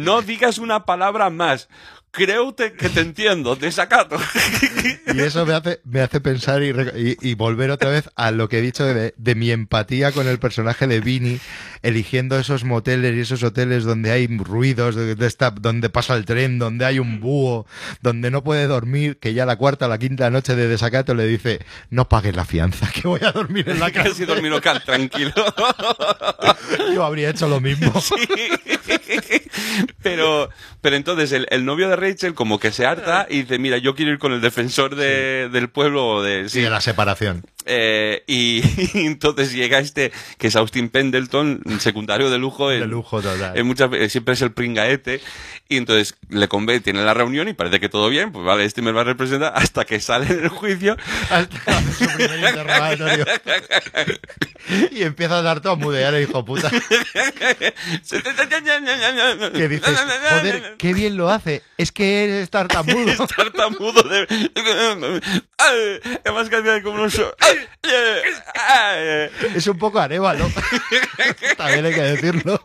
no 0.00 0.22
digas 0.22 0.58
una 0.58 0.84
palabra 0.84 1.30
más. 1.30 1.68
Creo 2.16 2.54
te- 2.54 2.72
que 2.72 2.88
te 2.88 3.00
entiendo, 3.00 3.54
desacato. 3.56 4.16
Y 5.14 5.20
eso 5.20 5.46
me 5.46 5.54
hace, 5.54 5.80
me 5.84 6.00
hace 6.00 6.20
pensar 6.20 6.62
y, 6.62 6.70
y- 6.70 7.16
y 7.30 7.34
volver 7.34 7.70
otra 7.70 7.90
vez 7.90 8.10
a 8.16 8.30
lo 8.32 8.48
que 8.48 8.58
he 8.58 8.62
dicho 8.62 8.84
de, 8.84 9.14
de 9.16 9.34
mi 9.34 9.50
empatía 9.50 10.12
con 10.12 10.26
el 10.28 10.38
personaje 10.38 10.86
de 10.86 11.00
Vinny, 11.00 11.38
eligiendo 11.82 12.38
esos 12.38 12.64
moteles 12.64 13.14
y 13.16 13.20
esos 13.20 13.42
hoteles 13.42 13.84
donde 13.84 14.10
hay 14.10 14.26
ruidos, 14.26 14.94
de, 14.94 15.14
de 15.14 15.26
esta- 15.26 15.50
donde 15.52 15.88
pasa 15.90 16.14
el 16.16 16.24
tren, 16.26 16.58
donde 16.58 16.84
hay 16.84 16.98
un 16.98 17.20
búho, 17.20 17.66
donde 18.02 18.30
no 18.30 18.42
puede 18.44 18.66
dormir, 18.66 19.18
que 19.18 19.32
ya 19.32 19.46
la 19.46 19.56
cuarta 19.56 19.86
o 19.86 19.88
la 19.88 19.98
quinta 19.98 20.28
noche 20.30 20.54
de 20.56 20.68
desacato 20.68 21.14
le 21.14 21.26
dice, 21.26 21.60
no 21.90 22.08
pagues 22.08 22.34
la 22.36 22.44
fianza, 22.44 22.90
que 22.92 23.06
voy 23.08 23.20
a 23.22 23.32
dormir 23.32 23.68
en 23.70 23.78
la 23.80 23.90
casa. 23.92 24.08
Casi 24.10 24.24
dormir 24.26 24.50
local, 24.50 24.82
tranquilo. 24.84 25.32
Yo 26.94 27.04
habría 27.04 27.30
hecho 27.30 27.48
lo 27.48 27.60
mismo. 27.60 27.92
pero, 30.02 30.48
pero 30.80 30.96
entonces 30.96 31.32
el, 31.32 31.46
el 31.50 31.64
novio 31.64 31.88
de 31.88 31.96
Rachel 32.08 32.34
como 32.34 32.58
que 32.58 32.72
se 32.72 32.86
harta 32.86 33.26
y 33.28 33.42
dice, 33.42 33.58
mira, 33.58 33.78
yo 33.78 33.94
quiero 33.94 34.12
ir 34.12 34.18
con 34.18 34.32
el 34.32 34.40
defensor 34.40 34.94
de- 34.96 35.48
del 35.50 35.68
pueblo 35.68 36.22
de... 36.22 36.48
Sí, 36.48 36.60
de 36.60 36.70
la 36.70 36.80
separación. 36.80 37.44
Eh, 37.68 38.22
y, 38.28 38.62
y 38.98 39.06
entonces 39.06 39.52
llega 39.52 39.78
este, 39.80 40.12
que 40.38 40.46
es 40.46 40.56
Austin 40.56 40.88
Pendleton, 40.88 41.60
secundario 41.80 42.30
de 42.30 42.38
lujo. 42.38 42.70
en- 42.72 42.80
De 42.80 42.86
lujo 42.86 43.20
total. 43.20 43.56
en 43.58 43.66
muchas, 43.66 43.90
eh, 43.92 44.08
siempre 44.08 44.34
es 44.34 44.42
el 44.42 44.52
pringaete. 44.52 45.20
Y 45.68 45.78
entonces 45.78 46.14
le 46.28 46.46
convé, 46.46 46.78
tiene 46.78 47.04
la 47.04 47.12
reunión 47.12 47.48
y 47.48 47.52
parece 47.54 47.80
que 47.80 47.88
todo 47.88 48.08
bien, 48.08 48.30
pues 48.30 48.44
vale, 48.44 48.64
este 48.64 48.82
me 48.82 48.92
va 48.92 49.00
a 49.00 49.04
representar 49.04 49.52
hasta 49.56 49.84
que 49.84 49.98
sale 49.98 50.26
en 50.26 50.44
el 50.44 50.48
juicio. 50.48 50.96
Hasta 51.28 51.58
que 51.58 51.70
hace 51.72 52.04
su 52.04 52.16
primer 52.16 52.38
interrogatorio. 52.38 53.24
y 54.92 55.02
empieza 55.02 55.38
a 55.38 55.42
dar 55.42 55.60
todo 55.60 55.72
a 55.72 55.76
mudear 55.76 56.14
el 56.14 56.22
hijo 56.28 56.44
puta. 56.44 56.70
Que 59.54 59.68
dices, 59.68 59.98
joder, 60.30 60.74
qué 60.78 60.92
bien 60.94 61.16
lo 61.16 61.30
hace. 61.30 61.62
Es 61.78 61.92
que 61.96 62.24
eres 62.24 62.50
tartamudo. 62.50 63.08
Es 63.10 63.18
tartamudo 63.34 64.02
de... 64.02 64.26
Ay, 65.58 66.18
Además 66.24 66.50
que 66.50 66.56
hacía 66.56 66.82
como 66.82 67.02
un... 67.02 67.10
Ay. 67.40 69.30
Es 69.54 69.66
un 69.66 69.78
poco 69.78 69.98
arévalo. 69.98 70.46
También 71.56 71.86
hay 71.86 71.94
que 71.94 72.02
decirlo. 72.02 72.62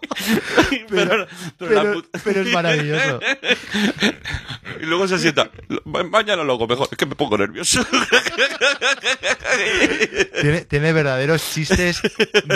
Pero, 0.90 1.28
pero 1.58 1.72
la 1.74 1.82
Pero, 1.82 1.94
put- 1.96 2.10
pero 2.24 2.42
es 2.42 2.52
maravilloso. 2.54 3.20
Y 4.82 4.86
luego 4.86 5.08
se 5.08 5.18
sienta. 5.20 5.50
"Ma- 5.86 6.04
Mañana 6.04 6.44
lo 6.44 6.54
hago 6.54 6.68
mejor. 6.68 6.88
Es 6.92 6.98
que 6.98 7.06
me 7.06 7.16
pongo 7.16 7.38
nervioso. 7.38 7.86
Tiene, 10.42 10.62
tiene 10.66 10.92
verdaderos 10.94 11.44
chistes 11.54 12.02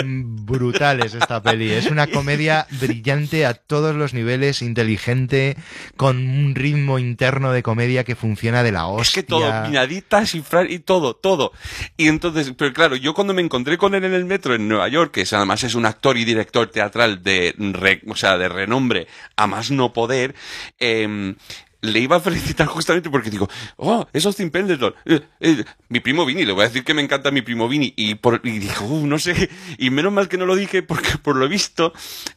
mm, 0.04 0.44
brutales 0.44 1.14
esta 1.14 1.42
peli. 1.42 1.72
Es 1.72 1.86
una 1.86 2.06
comedia 2.08 2.66
brillante 2.80 3.46
a 3.46 3.54
todos 3.54 3.94
los 3.94 4.12
niveles, 4.14 4.60
inteligente, 4.62 5.56
con 5.96 6.16
un 6.16 6.54
ritmo 6.54 6.65
interno 6.98 7.52
de 7.52 7.62
comedia 7.62 8.04
que 8.04 8.14
funciona 8.16 8.62
de 8.62 8.72
la 8.72 8.86
hostia. 8.86 9.02
Es 9.02 9.14
que 9.14 9.22
todo, 9.22 9.44
piñaditas 9.64 10.34
y 10.34 10.78
todo, 10.80 11.14
todo. 11.14 11.52
Y 11.96 12.08
entonces, 12.08 12.52
pero 12.56 12.72
claro, 12.72 12.96
yo 12.96 13.14
cuando 13.14 13.34
me 13.34 13.42
encontré 13.42 13.78
con 13.78 13.94
él 13.94 14.04
en 14.04 14.14
el 14.14 14.24
metro 14.24 14.54
en 14.54 14.68
Nueva 14.68 14.88
York, 14.88 15.12
que 15.12 15.22
es, 15.22 15.32
además 15.32 15.62
es 15.64 15.74
un 15.74 15.86
actor 15.86 16.16
y 16.16 16.24
director 16.24 16.66
teatral 16.68 17.22
de, 17.22 17.54
re- 17.58 18.02
o 18.08 18.16
sea, 18.16 18.38
de 18.38 18.48
renombre 18.48 19.06
a 19.36 19.46
más 19.46 19.70
no 19.70 19.92
poder, 19.92 20.34
em, 20.78 21.36
le 21.80 22.00
iba 22.00 22.16
a 22.16 22.20
felicitar 22.20 22.66
justamente 22.66 23.10
porque 23.10 23.30
digo, 23.30 23.48
oh, 23.76 24.06
es 24.12 24.26
Austin 24.26 24.50
Pendleton, 24.50 24.94
eh, 25.04 25.20
eh, 25.40 25.64
mi 25.88 26.00
primo 26.00 26.24
Vini, 26.24 26.44
le 26.44 26.52
voy 26.52 26.62
a 26.62 26.68
decir 26.68 26.84
que 26.84 26.94
me 26.94 27.02
encanta 27.02 27.30
mi 27.30 27.42
primo 27.42 27.68
Vini, 27.68 27.92
y, 27.96 28.16
por, 28.16 28.40
y 28.44 28.58
dijo, 28.58 28.84
uh, 28.84 29.06
no 29.06 29.18
sé, 29.18 29.50
y 29.78 29.90
menos 29.90 30.12
mal 30.12 30.28
que 30.28 30.38
no 30.38 30.46
lo 30.46 30.56
dije 30.56 30.82
porque 30.82 31.10
por 31.22 31.36
lo 31.36 31.48
visto, 31.48 31.92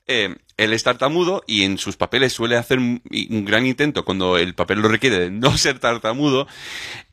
eh, 0.08 0.36
él 0.58 0.74
es 0.74 0.84
tartamudo 0.84 1.44
y 1.48 1.64
en 1.64 1.78
sus 1.78 1.98
papeles 1.98 2.34
suele 2.34 2.58
hacer 2.58 2.80
un, 2.80 3.02
un 3.30 3.46
gran 3.46 3.66
intento 3.66 4.06
cuando 4.06 4.38
el 4.38 4.56
papel 4.56 4.80
lo 4.80 4.88
requiere 4.88 5.20
de 5.20 5.32
no 5.32 5.58
ser 5.58 5.80
tartamudo, 5.80 6.48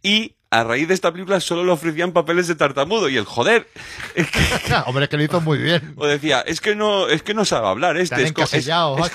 y 0.03 0.36
a 0.51 0.65
raíz 0.65 0.89
de 0.89 0.95
esta 0.95 1.13
película 1.13 1.41
solo 1.41 1.65
le 1.65 1.73
ofrecían 1.73 2.13
papeles 2.13 2.47
de 2.47 2.55
tartamudo, 2.55 3.09
y 3.09 3.17
el 3.17 3.25
joder, 3.25 3.69
es 4.15 4.31
que, 4.31 4.41
Hombre, 4.87 5.05
es 5.05 5.11
que 5.11 5.17
lo 5.17 5.25
hizo 5.25 5.41
muy 5.41 5.59
bien. 5.59 5.95
o 5.97 6.07
decía, 6.07 6.41
es 6.41 6.61
que 6.61 6.75
no, 6.75 7.09
es 7.09 7.23
que 7.23 7.35
no 7.35 7.45
sabe 7.45 7.69
hablar 7.69 7.97
este, 7.97 8.23
es, 8.23 8.33
es, 8.37 8.55
es. 8.55 8.71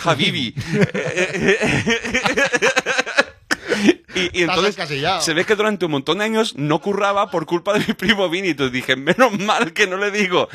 Habibi. 0.06 0.53
y, 4.16 4.43
entonces 4.43 4.75
se 5.22 5.33
ve 5.33 5.45
que 5.45 5.56
durante 5.56 5.85
un 5.85 5.91
montón 5.91 6.17
de 6.19 6.25
años 6.25 6.56
no 6.58 6.80
curraba 6.80 7.30
por 7.32 7.45
culpa 7.45 7.74
de 7.74 7.80
mi 7.88 7.93
primo 7.93 8.30
Vini. 8.30 8.50
Entonces 8.50 8.74
dije, 8.74 8.95
menos 8.95 9.38
mal 9.40 9.74
que 9.74 9.88
no 9.88 9.98
le 9.98 10.11
digo. 10.11 10.50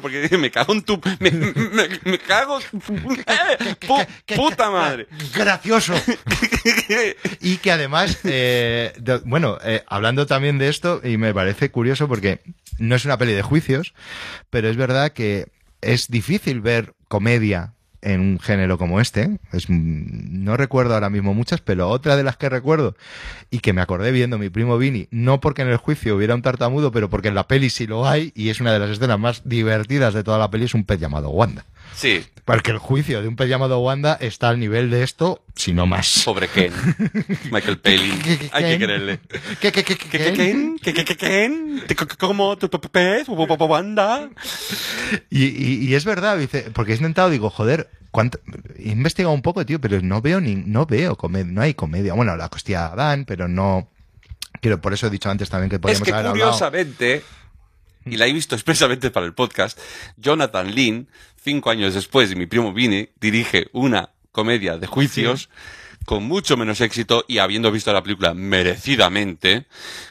Porque 0.00 0.20
dije, 0.22 0.38
me 0.38 0.50
cago 0.50 0.72
en 0.72 0.82
tu... 0.82 1.00
Me, 1.20 1.30
me, 1.30 1.88
me 2.04 2.18
cago... 2.18 2.58
eh, 2.60 3.74
pu- 3.80 4.06
puta 4.36 4.70
madre. 4.70 5.06
Gracioso. 5.34 5.94
Y 7.40 7.56
que 7.58 7.72
además, 7.72 8.18
eh, 8.24 8.92
de- 8.98 9.18
bueno, 9.24 9.58
eh, 9.64 9.82
hablando 9.86 10.26
también 10.26 10.58
de 10.58 10.68
esto, 10.68 11.00
y 11.02 11.16
me 11.16 11.34
parece 11.34 11.70
curioso 11.70 12.08
porque 12.08 12.40
no 12.78 12.94
es 12.94 13.04
una 13.04 13.18
peli 13.18 13.32
de 13.32 13.42
juicios, 13.42 13.94
pero 14.50 14.68
es 14.68 14.76
verdad 14.76 15.12
que 15.12 15.48
es 15.80 16.08
difícil 16.08 16.60
ver 16.60 16.94
comedia 17.08 17.74
en 18.02 18.20
un 18.20 18.40
género 18.40 18.78
como 18.78 19.00
este. 19.00 19.38
Es, 19.52 19.68
mm, 19.70 20.44
no 20.44 20.56
recuerdo 20.56 20.94
ahora 20.94 21.08
mismo 21.10 21.34
muchas, 21.34 21.60
pero 21.60 21.88
otra 21.88 22.16
de 22.16 22.24
las 22.24 22.36
que 22.36 22.48
recuerdo 22.48 22.96
y 23.50 23.60
que 23.60 23.72
me 23.72 23.80
acordé 23.80 24.10
viendo 24.12 24.38
mi 24.38 24.50
primo 24.50 24.76
Vini, 24.78 25.08
no 25.10 25.40
porque 25.40 25.62
en 25.62 25.68
el 25.68 25.76
juicio 25.76 26.16
hubiera 26.16 26.34
un 26.34 26.42
tartamudo, 26.42 26.92
pero 26.92 27.08
porque 27.08 27.28
en 27.28 27.34
la 27.34 27.46
peli 27.48 27.70
sí 27.70 27.86
lo 27.86 28.06
hay 28.08 28.32
y 28.34 28.48
es 28.50 28.60
una 28.60 28.72
de 28.72 28.78
las 28.80 28.90
escenas 28.90 29.18
más 29.18 29.42
divertidas 29.48 30.14
de 30.14 30.24
toda 30.24 30.38
la 30.38 30.50
peli, 30.50 30.64
es 30.64 30.74
un 30.74 30.84
pez 30.84 31.00
llamado 31.00 31.30
Wanda. 31.30 31.64
Sí, 31.94 32.24
Porque 32.46 32.70
el 32.70 32.78
juicio 32.78 33.20
de 33.20 33.28
un 33.28 33.36
pez 33.36 33.48
llamado 33.48 33.78
Wanda 33.80 34.16
está 34.20 34.48
al 34.48 34.58
nivel 34.58 34.90
de 34.90 35.02
esto, 35.02 35.44
si 35.54 35.72
no 35.74 35.84
más. 35.86 36.22
pobre 36.24 36.48
Ken. 36.48 36.72
Michael 37.50 37.78
Palin. 37.82 38.12
Hay 38.52 38.64
que 38.64 38.78
quererle. 38.78 39.20
¿Qué, 39.60 39.70
qué, 39.72 39.84
qué, 39.84 39.96
qué, 39.96 40.08
¿Qué, 40.08 40.18
qué, 40.18 40.24
qué? 40.24 40.32
Ken? 40.32 40.78
¿Qué, 40.82 40.94
qué, 40.94 41.04
qué, 41.04 41.16
Ken? 41.16 41.82
¿Te- 41.86 41.94
co- 41.94 42.08
co- 42.08 42.16
¿Cómo? 42.18 42.56
¿Tu 42.56 42.68
pez? 42.80 43.28
¿Bu- 43.28 43.36
bu- 43.36 43.46
bu- 43.58 43.68
¿Wanda? 43.68 44.30
Y, 45.30 45.44
y- 45.44 45.84
y 45.88 45.94
es 45.94 46.04
verdad, 46.06 46.38
dice, 46.38 46.70
porque 46.72 46.92
he 46.92 46.96
intentado, 46.96 47.28
digo, 47.30 47.50
joder, 47.50 47.90
¿cuánto? 48.12 48.38
he 48.78 48.90
investigado 48.90 49.34
un 49.34 49.42
poco, 49.42 49.66
tío, 49.66 49.80
pero 49.80 50.00
no 50.00 50.20
veo 50.20 50.40
ni, 50.40 50.54
no 50.54 50.86
veo 50.86 51.16
comedia, 51.16 51.50
no 51.50 51.62
hay 51.62 51.74
comedia. 51.74 52.14
Bueno, 52.14 52.36
la 52.36 52.48
costilla 52.48 52.82
de 52.82 52.92
Adán, 52.92 53.24
pero 53.24 53.48
no. 53.48 53.88
Quiero, 54.60 54.80
por 54.80 54.92
eso 54.92 55.08
he 55.08 55.10
dicho 55.10 55.28
antes 55.28 55.50
también 55.50 55.70
que 55.70 55.90
Es 55.90 56.00
haber 56.00 56.14
hablado. 56.14 56.30
curiosamente, 56.34 57.24
y 58.04 58.16
la 58.16 58.26
he 58.28 58.32
visto 58.32 58.54
expresamente 58.54 59.10
para 59.10 59.26
el 59.26 59.34
podcast, 59.34 59.76
Jonathan 60.16 60.72
Lynn, 60.72 61.08
cinco 61.42 61.70
años 61.70 61.94
después 61.94 62.28
de 62.28 62.36
mi 62.36 62.46
primo 62.46 62.72
Vini, 62.72 63.08
dirige 63.20 63.66
una 63.72 64.10
comedia 64.30 64.76
de 64.76 64.86
juicios 64.86 65.48
con 66.04 66.24
mucho 66.24 66.56
menos 66.56 66.80
éxito 66.80 67.24
y 67.28 67.38
habiendo 67.38 67.70
visto 67.70 67.92
la 67.92 68.02
película 68.02 68.34
merecidamente, 68.34 69.66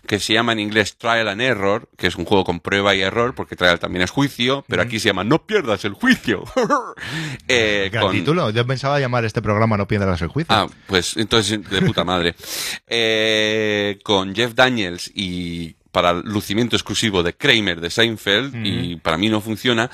que 0.07 0.19
se 0.19 0.33
llama 0.33 0.53
en 0.53 0.59
inglés 0.59 0.97
Trial 0.97 1.27
and 1.27 1.41
Error, 1.41 1.89
que 1.97 2.07
es 2.07 2.15
un 2.15 2.25
juego 2.25 2.43
con 2.43 2.59
prueba 2.59 2.95
y 2.95 3.01
error, 3.01 3.35
porque 3.35 3.55
Trial 3.55 3.79
también 3.79 4.03
es 4.03 4.09
juicio, 4.11 4.63
pero 4.67 4.81
aquí 4.81 4.99
se 4.99 5.09
llama 5.09 5.23
No 5.23 5.45
pierdas 5.45 5.85
el 5.85 5.93
juicio. 5.93 6.43
Eh, 7.47 7.89
Gran 7.91 8.05
con- 8.05 8.11
título. 8.15 8.49
Yo 8.51 8.65
pensaba 8.65 8.99
llamar 8.99 9.25
este 9.25 9.41
programa 9.41 9.75
No 9.77 9.87
pierdas 9.87 10.21
el 10.21 10.29
juicio. 10.29 10.53
Ah, 10.55 10.67
pues 10.87 11.17
entonces 11.17 11.67
de 11.69 11.81
puta 11.81 12.03
madre. 12.03 12.35
Eh, 12.87 13.99
con 14.03 14.35
Jeff 14.35 14.53
Daniels 14.53 15.11
y 15.13 15.75
para 15.91 16.13
lucimiento 16.13 16.75
exclusivo 16.75 17.23
de 17.23 17.33
Kramer 17.35 17.79
de 17.81 17.89
Seinfeld, 17.89 18.65
y 18.65 18.95
para 18.97 19.17
mí 19.17 19.29
no 19.29 19.41
funciona. 19.41 19.89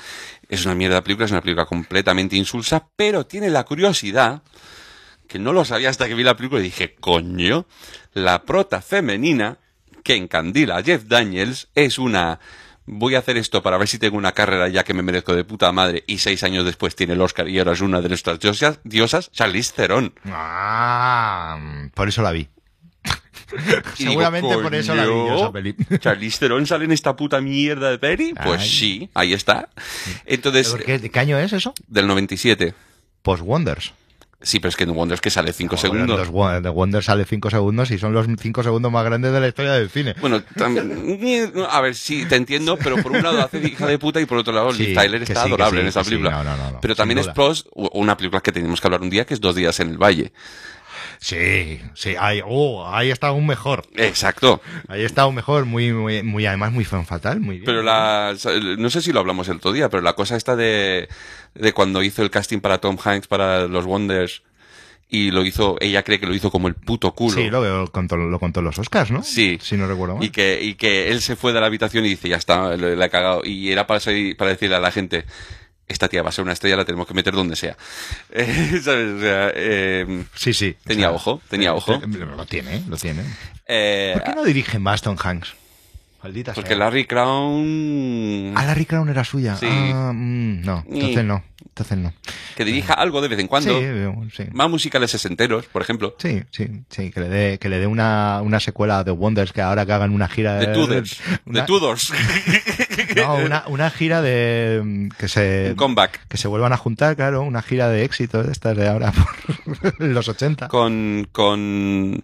Es 0.48 0.64
una 0.64 0.74
mierda 0.74 0.96
de 0.96 1.02
película, 1.02 1.26
es 1.26 1.32
una 1.32 1.40
película 1.42 1.66
completamente 1.66 2.36
insulsa, 2.36 2.86
pero 2.96 3.26
tiene 3.26 3.50
la 3.50 3.64
curiosidad, 3.64 4.42
que 5.28 5.38
no 5.38 5.52
lo 5.52 5.64
sabía 5.64 5.90
hasta 5.90 6.08
que 6.08 6.14
vi 6.14 6.24
la 6.24 6.36
película 6.36 6.60
y 6.60 6.64
dije, 6.64 6.96
coño, 6.98 7.66
la 8.14 8.42
prota 8.42 8.80
femenina 8.82 9.58
que 10.02 10.16
encandila 10.16 10.78
a 10.78 10.82
Jeff 10.82 11.04
Daniels 11.04 11.68
es 11.74 11.98
una... 11.98 12.40
Voy 12.90 13.14
a 13.16 13.18
hacer 13.18 13.36
esto 13.36 13.62
para 13.62 13.76
ver 13.76 13.86
si 13.86 13.98
tengo 13.98 14.16
una 14.16 14.32
carrera 14.32 14.66
ya 14.68 14.82
que 14.82 14.94
me 14.94 15.02
merezco 15.02 15.34
de 15.36 15.44
puta 15.44 15.70
madre 15.72 16.04
y 16.06 16.16
seis 16.18 16.42
años 16.42 16.64
después 16.64 16.96
tiene 16.96 17.12
el 17.12 17.20
Oscar 17.20 17.46
y 17.46 17.58
ahora 17.58 17.72
es 17.72 17.82
una 17.82 18.00
de 18.00 18.08
nuestras 18.08 18.40
diosas, 18.40 18.80
diosas 18.82 19.30
Charlize 19.30 19.74
Theron. 19.76 20.14
Ah, 20.24 21.58
por 21.94 22.08
eso 22.08 22.22
la 22.22 22.32
vi. 22.32 22.48
Digo, 23.50 23.80
Seguramente 23.94 24.56
por 24.56 24.74
eso 24.74 24.94
la 24.94 25.02
vi 25.04 25.08
yo, 25.10 25.14
"Coño, 25.24 25.36
esa 25.36 25.52
peli. 25.52 25.76
¿Charlize 26.00 26.38
Theron 26.38 26.66
sale 26.66 26.86
en 26.86 26.92
esta 26.92 27.14
puta 27.14 27.42
mierda 27.42 27.90
de 27.90 27.98
peli? 27.98 28.32
Pues 28.42 28.62
Ay. 28.62 28.68
sí, 28.68 29.10
ahí 29.12 29.34
está. 29.34 29.68
Entonces, 30.24 30.72
¿Pero 30.72 30.84
¿Qué, 31.00 31.10
¿Qué 31.10 31.18
año 31.18 31.38
es 31.38 31.52
eso? 31.52 31.74
del 31.88 32.06
97. 32.06 32.72
Post 33.22 33.42
Wonders. 33.42 33.92
Sí, 34.40 34.60
pero 34.60 34.68
es 34.68 34.76
que 34.76 34.84
en 34.84 34.90
Wonders 34.90 35.20
que 35.20 35.30
sale 35.30 35.52
5 35.52 35.76
Joder, 35.76 35.90
segundos. 35.90 36.30
Los 36.30 36.62
de 36.62 36.68
Wonders 36.68 37.06
sale 37.06 37.24
5 37.24 37.50
segundos 37.50 37.90
y 37.90 37.98
son 37.98 38.12
los 38.12 38.26
5 38.40 38.62
segundos 38.62 38.92
más 38.92 39.04
grandes 39.04 39.32
de 39.32 39.40
la 39.40 39.48
historia 39.48 39.72
del 39.72 39.90
cine. 39.90 40.14
Bueno, 40.20 40.42
también, 40.56 41.52
a 41.68 41.80
ver, 41.80 41.96
sí, 41.96 42.24
te 42.24 42.36
entiendo, 42.36 42.76
pero 42.76 43.02
por 43.02 43.10
un 43.10 43.22
lado 43.22 43.40
hace 43.42 43.58
hija 43.58 43.86
de 43.86 43.98
puta 43.98 44.20
y 44.20 44.26
por 44.26 44.38
otro 44.38 44.52
lado 44.52 44.72
Sí, 44.72 44.86
Liv 44.86 44.96
Tyler 44.96 45.22
está 45.22 45.42
sí, 45.42 45.48
adorable 45.48 45.78
sí, 45.78 45.82
en 45.82 45.88
esa 45.88 46.04
película. 46.04 46.44
no, 46.44 46.56
no, 46.56 46.80
pero 46.80 46.94
también 46.94 47.18
es 47.18 47.26
pros, 47.28 47.68
una 47.74 48.16
película 48.16 48.40
que 48.40 48.52
tenemos 48.52 48.80
que 48.80 48.86
hablar 48.86 49.00
un 49.02 49.10
día 49.10 49.24
que 49.26 49.34
es 49.34 49.40
Dos 49.40 49.56
días 49.56 49.80
en 49.80 49.90
el 49.90 49.98
Valle. 49.98 50.32
Sí, 51.18 51.80
sí, 51.94 52.14
ahí, 52.18 52.40
oh, 52.44 52.86
ahí 52.88 53.10
está 53.10 53.28
aún 53.28 53.46
mejor. 53.46 53.84
Exacto. 53.96 54.60
Ahí 54.88 55.02
está 55.04 55.22
aún 55.22 55.34
mejor, 55.34 55.64
muy, 55.64 55.92
muy, 55.92 56.22
muy 56.22 56.46
además 56.46 56.72
muy 56.72 56.84
fan 56.84 57.06
fatal, 57.06 57.40
muy 57.40 57.56
bien. 57.56 57.64
Pero 57.66 57.82
la, 57.82 58.34
no 58.78 58.90
sé 58.90 59.00
si 59.02 59.12
lo 59.12 59.20
hablamos 59.20 59.48
el 59.48 59.56
otro 59.56 59.72
día, 59.72 59.88
pero 59.88 60.02
la 60.02 60.14
cosa 60.14 60.36
esta 60.36 60.56
de, 60.56 61.08
de 61.54 61.72
cuando 61.72 62.02
hizo 62.02 62.22
el 62.22 62.30
casting 62.30 62.60
para 62.60 62.78
Tom 62.78 62.96
Hanks 63.02 63.26
para 63.26 63.66
los 63.66 63.84
Wonders 63.84 64.42
y 65.10 65.30
lo 65.30 65.42
hizo, 65.42 65.76
ella 65.80 66.02
cree 66.02 66.20
que 66.20 66.26
lo 66.26 66.34
hizo 66.34 66.50
como 66.50 66.68
el 66.68 66.74
puto 66.74 67.12
culo. 67.14 67.34
Sí, 67.34 67.48
lo, 67.48 67.62
lo 67.64 67.90
contó, 67.90 68.16
lo 68.18 68.38
contó 68.38 68.60
los 68.60 68.78
Oscars, 68.78 69.10
¿no? 69.10 69.22
Sí. 69.22 69.58
Si 69.62 69.74
no 69.78 69.86
recuerdo 69.86 70.16
mal. 70.16 70.24
Y 70.24 70.28
que, 70.28 70.60
y 70.62 70.74
que 70.74 71.08
él 71.10 71.22
se 71.22 71.34
fue 71.34 71.54
de 71.54 71.60
la 71.60 71.66
habitación 71.66 72.04
y 72.04 72.10
dice, 72.10 72.28
ya 72.28 72.36
está, 72.36 72.76
le, 72.76 72.94
le 72.94 73.04
ha 73.04 73.08
cagado. 73.08 73.40
Y 73.42 73.72
era 73.72 73.86
para, 73.86 74.00
salir- 74.00 74.36
para 74.36 74.50
decirle 74.50 74.76
a 74.76 74.80
la 74.80 74.90
gente, 74.90 75.24
esta 75.88 76.08
tía 76.08 76.22
va 76.22 76.28
a 76.28 76.32
ser 76.32 76.44
una 76.44 76.52
estrella, 76.52 76.76
la 76.76 76.84
tenemos 76.84 77.06
que 77.06 77.14
meter 77.14 77.34
donde 77.34 77.56
sea. 77.56 77.76
Eh, 78.30 78.80
¿sabes? 78.82 79.14
O 79.16 79.20
sea, 79.20 79.50
eh, 79.54 80.24
Sí, 80.34 80.52
sí. 80.52 80.76
Tenía 80.84 81.10
ojo, 81.10 81.40
tenía 81.48 81.74
ojo. 81.74 81.94
eh, 81.94 82.00
Lo 82.06 82.44
tiene, 82.46 82.82
lo 82.88 82.96
tiene. 82.96 83.22
eh, 83.66 84.12
¿Por 84.14 84.24
qué 84.24 84.34
no 84.34 84.44
dirige 84.44 84.78
más 84.78 85.02
Tom 85.02 85.16
Hanks? 85.22 85.54
Maldita 86.22 86.52
porque 86.52 86.70
sea. 86.70 86.78
Larry 86.78 87.06
Crown... 87.06 88.52
Ah, 88.56 88.64
Larry 88.66 88.86
Crown 88.86 89.08
era 89.08 89.22
suya. 89.24 89.56
Sí. 89.56 89.66
Ah, 89.70 90.12
mm, 90.14 90.62
no, 90.62 90.84
entonces 90.90 91.24
no. 91.24 91.44
Entonces 91.78 91.98
no. 91.98 92.12
Que 92.56 92.64
dirija 92.64 92.94
algo 92.94 93.20
de 93.20 93.28
vez 93.28 93.38
en 93.38 93.46
cuando. 93.46 93.78
Sí, 93.78 93.86
sí. 94.36 94.44
Más 94.52 94.68
musicales 94.68 95.12
sesenteros, 95.12 95.66
por 95.66 95.80
ejemplo. 95.80 96.16
Sí, 96.18 96.42
sí, 96.50 96.66
sí, 96.90 97.12
que 97.12 97.20
le 97.20 97.28
dé, 97.28 97.58
que 97.58 97.68
le 97.68 97.78
dé 97.78 97.86
una, 97.86 98.40
una 98.42 98.58
secuela 98.58 99.04
de 99.04 99.12
Wonders, 99.12 99.52
que 99.52 99.62
ahora 99.62 99.86
que 99.86 99.92
hagan 99.92 100.10
una 100.12 100.26
gira 100.26 100.56
De 100.56 100.66
Tudors. 100.68 101.20
una- 101.46 101.60
De 101.60 101.66
Tudors. 101.66 102.12
No, 103.16 103.36
una, 103.36 103.64
una 103.68 103.90
gira 103.90 104.20
de 104.22 104.80
mm, 104.84 105.08
que 105.18 105.28
se 105.28 105.68
Un 105.70 105.76
comeback. 105.76 106.26
que 106.28 106.36
se 106.36 106.48
vuelvan 106.48 106.72
a 106.72 106.76
juntar, 106.76 107.14
claro, 107.16 107.42
una 107.42 107.62
gira 107.62 107.88
de 107.88 108.04
éxito 108.04 108.42
de 108.42 108.50
estas 108.52 108.76
de 108.76 108.88
ahora 108.88 109.12
por 109.12 110.00
los 110.08 110.28
80. 110.28 110.66
Con, 110.68 111.28
con 111.32 112.22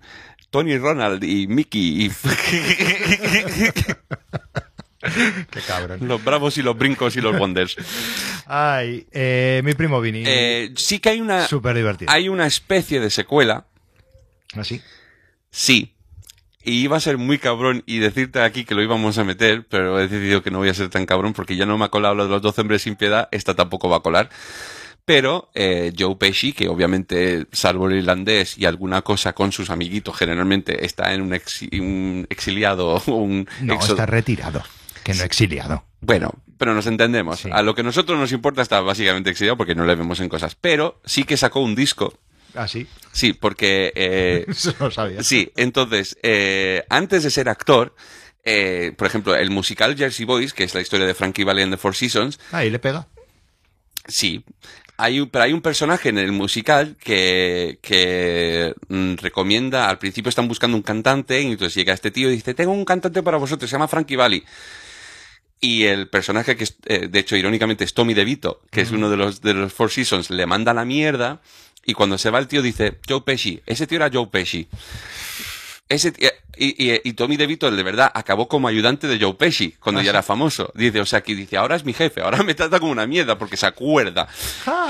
Tony 0.50 0.76
Ronald 0.78 1.22
y 1.24 1.46
Mickey 1.46 2.06
y 2.06 2.10
Qué 5.50 5.60
cabrón. 5.66 6.00
los 6.08 6.22
bravos 6.24 6.56
y 6.58 6.62
los 6.62 6.76
brincos 6.76 7.16
y 7.16 7.20
los 7.20 7.38
wonders. 7.38 7.76
Ay, 8.46 9.06
eh, 9.12 9.60
mi 9.64 9.74
primo 9.74 10.00
Vini. 10.00 10.24
Eh, 10.26 10.72
sí 10.76 10.98
que 10.98 11.10
hay 11.10 11.20
una, 11.20 11.46
Súper 11.46 11.76
divertido. 11.76 12.10
hay 12.12 12.28
una 12.28 12.46
especie 12.46 13.00
de 13.00 13.10
secuela, 13.10 13.66
Así. 14.54 14.80
sí. 15.50 15.90
Y 16.66 16.80
iba 16.82 16.96
a 16.96 17.00
ser 17.00 17.18
muy 17.18 17.36
cabrón 17.38 17.82
y 17.84 17.98
decirte 17.98 18.40
aquí 18.40 18.64
que 18.64 18.74
lo 18.74 18.82
íbamos 18.82 19.18
a 19.18 19.24
meter, 19.24 19.66
pero 19.68 19.98
he 20.00 20.08
decidido 20.08 20.42
que 20.42 20.50
no 20.50 20.58
voy 20.58 20.70
a 20.70 20.74
ser 20.74 20.88
tan 20.88 21.04
cabrón 21.04 21.34
porque 21.34 21.56
ya 21.56 21.66
no 21.66 21.76
me 21.76 21.84
ha 21.84 21.88
colado 21.88 22.14
lo 22.14 22.24
de 22.24 22.30
los 22.30 22.40
12 22.40 22.62
hombres 22.62 22.80
sin 22.82 22.96
piedad, 22.96 23.28
esta 23.32 23.54
tampoco 23.54 23.90
va 23.90 23.98
a 23.98 24.00
colar. 24.00 24.30
Pero 25.04 25.50
eh, 25.54 25.92
Joe 25.98 26.16
Pesci, 26.16 26.54
que 26.54 26.66
obviamente, 26.68 27.46
salvo 27.52 27.90
el 27.90 27.98
irlandés 27.98 28.56
y 28.56 28.64
alguna 28.64 29.02
cosa 29.02 29.34
con 29.34 29.52
sus 29.52 29.68
amiguitos, 29.68 30.16
generalmente 30.16 30.86
está 30.86 31.12
en 31.12 31.20
un, 31.20 31.32
exi- 31.32 31.78
un 31.78 32.26
exiliado 32.30 32.94
o 33.06 33.14
un 33.16 33.46
No, 33.60 33.74
está 33.74 34.06
retirado, 34.06 34.62
que 35.04 35.14
no 35.14 35.22
exiliado. 35.22 35.84
Bueno, 36.00 36.32
pero 36.58 36.74
nos 36.74 36.86
entendemos. 36.86 37.40
Sí. 37.40 37.48
A 37.52 37.62
lo 37.62 37.74
que 37.74 37.82
a 37.82 37.84
nosotros 37.84 38.18
nos 38.18 38.32
importa 38.32 38.62
está 38.62 38.80
básicamente 38.80 39.30
exiliado 39.30 39.56
porque 39.56 39.74
no 39.74 39.84
le 39.86 39.94
vemos 39.94 40.18
en 40.20 40.28
cosas. 40.28 40.56
Pero 40.60 41.00
sí 41.04 41.24
que 41.24 41.36
sacó 41.36 41.60
un 41.60 41.74
disco. 41.74 42.18
Así. 42.54 42.86
Sí, 43.12 43.32
porque... 43.32 43.92
eh, 43.94 44.44
Eso 44.48 44.74
lo 44.80 44.90
sabía. 44.90 45.22
sí, 45.22 45.50
entonces, 45.56 46.16
eh, 46.22 46.84
antes 46.88 47.22
de 47.24 47.30
ser 47.30 47.48
actor, 47.48 47.94
eh, 48.44 48.92
por 48.96 49.06
ejemplo, 49.06 49.34
el 49.34 49.50
musical 49.50 49.96
Jersey 49.96 50.24
Boys, 50.24 50.52
que 50.52 50.64
es 50.64 50.74
la 50.74 50.80
historia 50.80 51.06
de 51.06 51.14
Frankie 51.14 51.44
Valli 51.44 51.62
and 51.62 51.72
the 51.72 51.78
Four 51.78 51.94
Seasons, 51.96 52.38
Ahí 52.52 52.70
le 52.70 52.78
pega. 52.78 53.06
sí. 54.06 54.44
Hay 54.96 55.18
un, 55.18 55.28
pero 55.28 55.42
hay 55.44 55.52
un 55.52 55.60
personaje 55.60 56.10
en 56.10 56.18
el 56.18 56.30
musical 56.30 56.96
que, 57.02 57.80
que 57.82 58.72
mm, 58.86 59.14
recomienda, 59.16 59.88
al 59.88 59.98
principio 59.98 60.28
están 60.28 60.46
buscando 60.46 60.76
un 60.76 60.84
cantante, 60.84 61.40
y 61.42 61.46
entonces 61.50 61.74
llega 61.74 61.92
este 61.92 62.12
tío 62.12 62.30
y 62.30 62.36
dice, 62.36 62.54
tengo 62.54 62.70
un 62.70 62.84
cantante 62.84 63.20
para 63.20 63.36
vosotros, 63.36 63.68
se 63.68 63.74
llama 63.74 63.88
Frankie 63.88 64.14
Valli. 64.14 64.44
Y 65.64 65.84
el 65.84 66.08
personaje 66.08 66.56
que, 66.56 66.68
eh, 66.86 67.08
de 67.08 67.18
hecho, 67.18 67.36
irónicamente 67.36 67.84
es 67.84 67.94
Tommy 67.94 68.12
DeVito, 68.12 68.60
que 68.70 68.82
es 68.82 68.90
uno 68.90 69.08
de 69.08 69.16
los, 69.16 69.40
de 69.40 69.54
los 69.54 69.72
Four 69.72 69.90
Seasons, 69.90 70.28
le 70.30 70.44
manda 70.44 70.74
la 70.74 70.84
mierda 70.84 71.40
y 71.86 71.94
cuando 71.94 72.18
se 72.18 72.28
va 72.28 72.38
el 72.38 72.48
tío 72.48 72.60
dice, 72.60 72.98
Joe 73.08 73.22
Pesci, 73.22 73.62
ese 73.64 73.86
tío 73.86 73.96
era 73.96 74.10
Joe 74.12 74.26
Pesci. 74.26 74.68
Ese 75.88 76.12
tío- 76.12 76.30
y, 76.56 76.92
y, 76.92 77.00
y 77.04 77.12
Tommy 77.14 77.36
DeVito, 77.36 77.70
de 77.70 77.82
verdad, 77.82 78.10
acabó 78.14 78.46
como 78.48 78.68
ayudante 78.68 79.06
de 79.08 79.18
Joe 79.18 79.34
Pesci 79.34 79.72
cuando 79.80 80.00
Ah, 80.00 80.04
ya 80.04 80.10
sí. 80.10 80.14
era 80.16 80.22
famoso. 80.22 80.70
Dice, 80.74 81.00
o 81.00 81.06
sea, 81.06 81.22
que 81.22 81.34
dice, 81.34 81.56
ahora 81.56 81.76
es 81.76 81.84
mi 81.84 81.92
jefe, 81.92 82.20
ahora 82.20 82.42
me 82.42 82.54
trata 82.54 82.78
como 82.78 82.92
una 82.92 83.06
mierda 83.06 83.38
porque 83.38 83.56
se 83.56 83.66
acuerda. 83.66 84.28
Ah. 84.66 84.86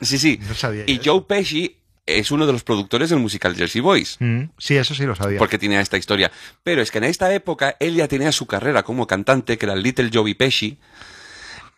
Y, 0.00 0.04
sí, 0.04 0.18
sí. 0.18 0.38
No 0.40 0.74
y 0.86 0.92
eso. 0.92 1.02
Joe 1.04 1.22
Pesci 1.26 1.76
es 2.06 2.30
uno 2.30 2.46
de 2.46 2.52
los 2.52 2.64
productores 2.64 3.10
del 3.10 3.20
musical 3.20 3.54
Jersey 3.54 3.80
Boys. 3.80 4.16
Mm, 4.20 4.44
sí, 4.58 4.76
eso 4.76 4.94
sí 4.94 5.04
lo 5.04 5.14
sabía. 5.14 5.38
Porque 5.38 5.58
tiene 5.58 5.80
esta 5.80 5.98
historia. 5.98 6.32
Pero 6.62 6.82
es 6.82 6.90
que 6.90 6.98
en 6.98 7.04
esta 7.04 7.32
época 7.32 7.76
él 7.80 7.94
ya 7.94 8.08
tenía 8.08 8.32
su 8.32 8.46
carrera 8.46 8.82
como 8.82 9.06
cantante, 9.06 9.58
que 9.58 9.66
era 9.66 9.76
Little 9.76 10.10
Joey 10.12 10.34
Pesci. 10.34 10.78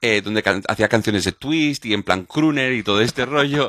Eh, 0.07 0.21
donde 0.23 0.43
can- 0.43 0.63
hacía 0.69 0.87
canciones 0.89 1.25
de 1.25 1.33
twist 1.33 1.87
y 1.87 1.95
en 1.95 2.03
plan 2.03 2.25
crooner 2.27 2.75
y 2.75 2.83
todo 2.83 3.01
este 3.01 3.25
rollo. 3.25 3.69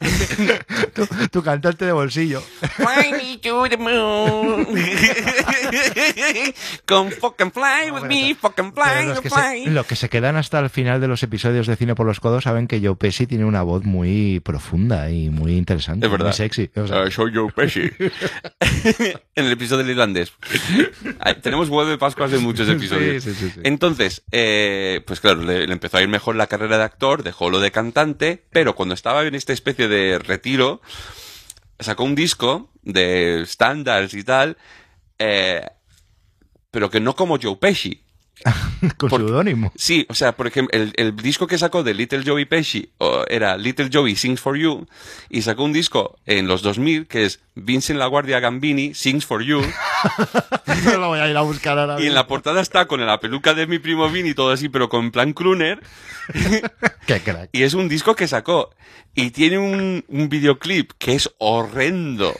tu, 0.94 1.06
tu 1.30 1.42
cantante 1.42 1.84
de 1.84 1.92
bolsillo. 1.92 2.40
Fly 2.40 3.12
me 3.12 3.38
to 3.38 3.68
the 3.68 3.76
moon. 3.76 4.66
Come 6.86 7.10
fucking 7.12 7.52
fly 7.52 7.90
with 7.92 8.02
me, 8.08 8.34
fucking 8.34 8.72
fly, 8.72 9.06
los, 9.06 9.20
que 9.20 9.30
fly. 9.30 9.64
se, 9.64 9.70
los 9.70 9.86
que 9.86 9.94
se 9.96 10.08
quedan 10.08 10.36
hasta 10.36 10.58
el 10.58 10.68
final 10.70 11.00
de 11.00 11.08
los 11.08 11.22
episodios 11.22 11.66
de 11.66 11.76
Cine 11.76 11.94
por 11.94 12.06
los 12.06 12.18
Codos 12.20 12.44
saben 12.44 12.66
que 12.66 12.80
Joe 12.84 12.96
Pesci 12.96 13.26
tiene 13.26 13.44
una 13.44 13.62
voz 13.62 13.84
muy 13.84 14.40
profunda 14.40 15.10
y 15.10 15.30
muy 15.30 15.56
interesante. 15.56 16.06
Es 16.06 16.12
verdad. 16.12 16.26
Muy 16.26 16.34
sexy. 16.34 16.70
O 16.76 16.86
sea, 16.86 17.02
Ah, 17.02 17.10
soy 17.10 17.32
Joe 17.34 17.52
Pesci. 17.52 17.82
en 19.34 19.44
el 19.46 19.52
episodio 19.52 19.78
del 19.84 19.90
irlandés. 19.90 20.32
Tenemos 21.42 21.68
huevo 21.68 21.88
de 21.88 21.98
Pascuas 21.98 22.30
de 22.30 22.38
muchos 22.38 22.68
episodios. 22.68 23.22
Sí, 23.22 23.32
sí, 23.32 23.36
sí, 23.40 23.50
sí. 23.54 23.60
Entonces, 23.64 24.22
eh, 24.32 25.02
pues 25.06 25.20
claro, 25.20 25.42
le, 25.66 25.72
empezó 25.72 25.98
a 25.98 26.02
ir 26.02 26.08
mejor 26.08 26.36
la 26.36 26.46
carrera 26.46 26.78
de 26.78 26.84
actor, 26.84 27.22
dejó 27.22 27.50
lo 27.50 27.60
de 27.60 27.70
cantante, 27.70 28.44
pero 28.50 28.74
cuando 28.74 28.94
estaba 28.94 29.24
en 29.24 29.34
esta 29.34 29.52
especie 29.52 29.88
de 29.88 30.18
retiro, 30.18 30.80
sacó 31.78 32.04
un 32.04 32.14
disco 32.14 32.70
de 32.82 33.44
standards 33.46 34.14
y 34.14 34.24
tal, 34.24 34.56
eh, 35.18 35.66
pero 36.70 36.90
que 36.90 37.00
no 37.00 37.14
como 37.14 37.38
Joe 37.40 37.56
Pesci. 37.56 38.04
con 38.96 39.10
seudónimo. 39.10 39.72
Sí, 39.76 40.06
o 40.08 40.14
sea, 40.14 40.32
por 40.36 40.46
ejemplo, 40.46 40.78
el, 40.78 40.92
el 40.96 41.14
disco 41.16 41.46
que 41.46 41.58
sacó 41.58 41.82
de 41.82 41.94
Little 41.94 42.22
Joey 42.24 42.44
Pesci 42.44 42.90
era 43.28 43.56
Little 43.56 43.88
Joey 43.92 44.16
Sings 44.16 44.40
for 44.40 44.56
You 44.56 44.86
y 45.28 45.42
sacó 45.42 45.64
un 45.64 45.72
disco 45.72 46.18
en 46.26 46.46
los 46.48 46.62
2000 46.62 47.06
que 47.06 47.24
es 47.24 47.40
Vincent 47.54 47.98
La 47.98 48.06
Guardia 48.06 48.40
Gambini 48.40 48.94
Sings 48.94 49.26
for 49.26 49.42
You 49.42 49.60
lo 50.98 51.08
voy 51.08 51.20
a 51.20 51.28
ir 51.28 51.36
a 51.36 51.42
buscar 51.42 51.78
ahora. 51.78 52.00
y 52.00 52.06
en 52.06 52.14
la 52.14 52.26
portada 52.26 52.60
está 52.60 52.86
con 52.86 53.04
la 53.04 53.20
peluca 53.20 53.54
de 53.54 53.66
mi 53.66 53.78
primo 53.78 54.08
Vini 54.08 54.30
y 54.30 54.34
todo 54.34 54.50
así, 54.50 54.68
pero 54.68 54.88
con 54.88 55.10
plan 55.10 55.32
crooner 55.32 55.80
Qué 57.06 57.20
crack. 57.20 57.50
y 57.52 57.62
es 57.62 57.74
un 57.74 57.88
disco 57.88 58.14
que 58.14 58.26
sacó 58.28 58.70
y 59.14 59.30
tiene 59.30 59.58
un, 59.58 60.04
un 60.08 60.28
videoclip 60.28 60.92
que 60.98 61.14
es 61.14 61.30
horrendo. 61.38 62.34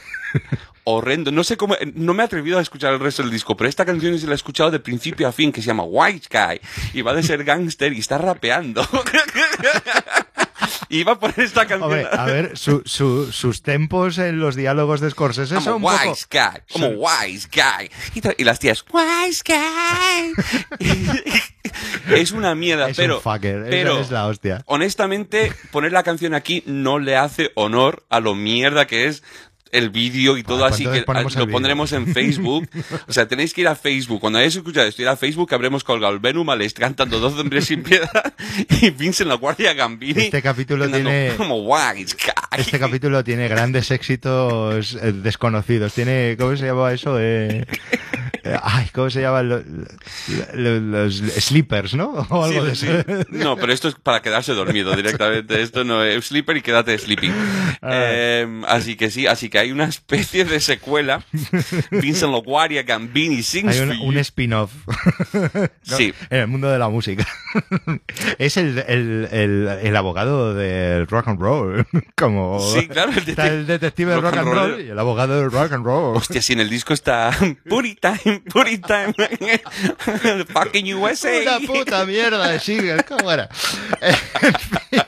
Horrendo. 0.84 1.30
No 1.30 1.44
sé 1.44 1.56
cómo, 1.56 1.76
no 1.94 2.12
me 2.14 2.22
he 2.22 2.26
atrevido 2.26 2.58
a 2.58 2.62
escuchar 2.62 2.92
el 2.92 3.00
resto 3.00 3.22
del 3.22 3.30
disco, 3.30 3.56
pero 3.56 3.68
esta 3.68 3.84
canción 3.84 4.18
sí 4.18 4.26
la 4.26 4.32
he 4.32 4.34
escuchado 4.34 4.70
de 4.70 4.80
principio 4.80 5.28
a 5.28 5.32
fin, 5.32 5.52
que 5.52 5.60
se 5.60 5.68
llama 5.68 5.84
White 5.84 6.26
Guy, 6.30 6.60
y 6.94 7.02
va 7.02 7.14
de 7.14 7.22
ser 7.22 7.44
gángster 7.44 7.92
y 7.92 8.00
está 8.00 8.18
rapeando. 8.18 8.86
y 10.88 11.04
va 11.04 11.12
a 11.12 11.18
poner 11.18 11.40
esta 11.40 11.66
canción. 11.66 11.82
Hombre, 11.84 12.06
a 12.10 12.24
ver, 12.26 12.56
su- 12.58 12.82
su- 12.84 13.30
sus 13.32 13.62
tempos 13.62 14.18
en 14.18 14.38
los 14.40 14.56
diálogos 14.56 15.00
de 15.00 15.10
Scorsese 15.10 15.54
como 15.56 15.64
son 15.64 15.82
poco... 15.82 15.94
wise 16.10 16.26
guy, 16.30 16.60
como 16.72 16.88
wise 16.88 17.48
guy. 17.52 17.90
Y 18.36 18.44
las 18.44 18.58
tías, 18.58 18.84
wise 18.92 19.42
guy. 19.46 20.32
es 22.14 22.32
una 22.32 22.54
mierda, 22.54 22.88
Es 22.90 22.96
pero, 22.96 23.16
un 23.16 23.22
fucker, 23.22 23.66
pero 23.70 24.00
es 24.00 24.10
la 24.10 24.26
hostia. 24.26 24.62
honestamente, 24.66 25.52
poner 25.70 25.92
la 25.92 26.02
canción 26.02 26.34
aquí 26.34 26.62
no 26.66 26.98
le 26.98 27.16
hace 27.16 27.52
honor 27.54 28.04
a 28.10 28.20
lo 28.20 28.34
mierda 28.34 28.86
que 28.86 29.06
es 29.06 29.22
el 29.72 29.90
vídeo 29.90 30.36
y 30.36 30.42
todo 30.42 30.60
pues 30.60 30.74
así 30.74 30.84
que 30.84 31.04
ah, 31.06 31.24
lo 31.36 31.48
pondremos 31.48 31.92
en 31.92 32.06
Facebook. 32.06 32.68
O 33.08 33.12
sea, 33.12 33.26
tenéis 33.26 33.52
que 33.54 33.62
ir 33.62 33.68
a 33.68 33.74
Facebook. 33.74 34.20
Cuando 34.20 34.38
hayáis 34.38 34.56
escuchado 34.56 34.86
esto, 34.86 35.02
ir 35.02 35.08
a 35.08 35.16
Facebook, 35.16 35.48
que 35.48 35.54
habremos 35.54 35.82
colgado 35.82 36.12
el 36.12 36.20
Venom 36.20 36.46
Malest 36.46 36.78
cantando 36.78 37.18
Dos 37.18 37.38
hombres 37.38 37.66
sin 37.66 37.82
piedad 37.82 38.34
y 38.80 38.90
Vincent 38.90 39.28
la 39.28 39.34
Guardia 39.34 39.72
Gambini. 39.72 40.24
Este 40.24 40.42
capítulo 40.42 40.88
tiene- 40.88 41.32
Como. 41.36 41.76
Este 42.56 42.78
capítulo 42.78 43.24
tiene 43.24 43.48
grandes 43.48 43.90
éxitos 43.90 44.98
eh, 45.00 45.12
desconocidos. 45.12 45.94
Tiene, 45.94 46.36
¿cómo 46.38 46.56
se 46.56 46.66
llama 46.66 46.92
eso? 46.92 47.16
Eh, 47.18 47.66
ay, 48.62 48.88
¿cómo 48.92 49.10
se 49.10 49.20
llaman 49.20 49.48
los, 49.48 49.62
los, 50.54 50.82
los 50.82 51.14
sleepers, 51.14 51.94
no? 51.94 52.10
O 52.30 52.48
Sí, 52.48 52.54
algo 52.54 52.66
de 52.66 52.76
sí. 52.76 52.86
No, 53.28 53.56
pero 53.56 53.72
esto 53.72 53.88
es 53.88 53.94
para 53.94 54.22
quedarse 54.22 54.52
dormido 54.54 54.94
directamente. 54.96 55.60
Esto 55.60 55.84
no 55.84 56.02
es 56.02 56.26
sleeper 56.26 56.56
y 56.56 56.62
quédate 56.62 56.96
sleeping. 56.98 57.32
Eh, 57.82 58.62
así 58.68 58.96
que 58.96 59.10
sí, 59.10 59.26
así 59.26 59.48
que 59.48 59.58
hay 59.58 59.72
una 59.72 59.84
especie 59.84 60.44
de 60.44 60.60
secuela. 60.60 61.24
Vincent 61.90 62.32
LaGuardia 62.32 62.82
Gambini 62.82 63.42
sings 63.42 63.78
Hay 63.78 64.00
un, 64.00 64.16
spin-off. 64.18 64.72
¿no? 65.34 65.96
Sí. 65.96 66.14
En 66.30 66.40
el 66.40 66.46
mundo 66.48 66.70
de 66.70 66.78
la 66.78 66.88
música. 66.88 67.26
es 68.38 68.56
el, 68.56 68.78
el, 68.86 69.28
el, 69.30 69.68
el 69.82 69.96
abogado 69.96 70.54
del 70.54 71.06
rock 71.06 71.28
and 71.28 71.40
roll. 71.40 71.86
Como 72.16 72.60
Sí, 72.60 72.86
claro, 72.88 73.12
el 73.12 73.28
está 73.28 73.46
el 73.48 73.66
detective 73.66 74.12
del 74.12 74.22
rock 74.22 74.34
rock 74.34 74.40
and 74.46 74.52
roll 74.54 74.70
roll. 74.72 74.80
y 74.80 74.90
el 74.90 74.98
abogado 74.98 75.40
del 75.40 75.50
rock 75.50 75.72
and 75.72 75.84
roll. 75.84 76.16
Hostia, 76.16 76.40
si 76.42 76.52
en 76.52 76.60
el 76.60 76.68
disco 76.70 76.94
está 76.94 77.30
Putty 77.68 77.96
Time, 78.22 78.40
Putty 78.40 78.78
Time, 78.78 79.14
fucking 80.52 80.94
USA. 80.94 81.42
Una 81.42 81.66
puta 81.66 82.04
mierda 82.06 82.48
de 82.48 83.04
¿cómo 83.08 83.30
era? 83.32 83.48
En 84.00 84.14
fin. 84.54 85.02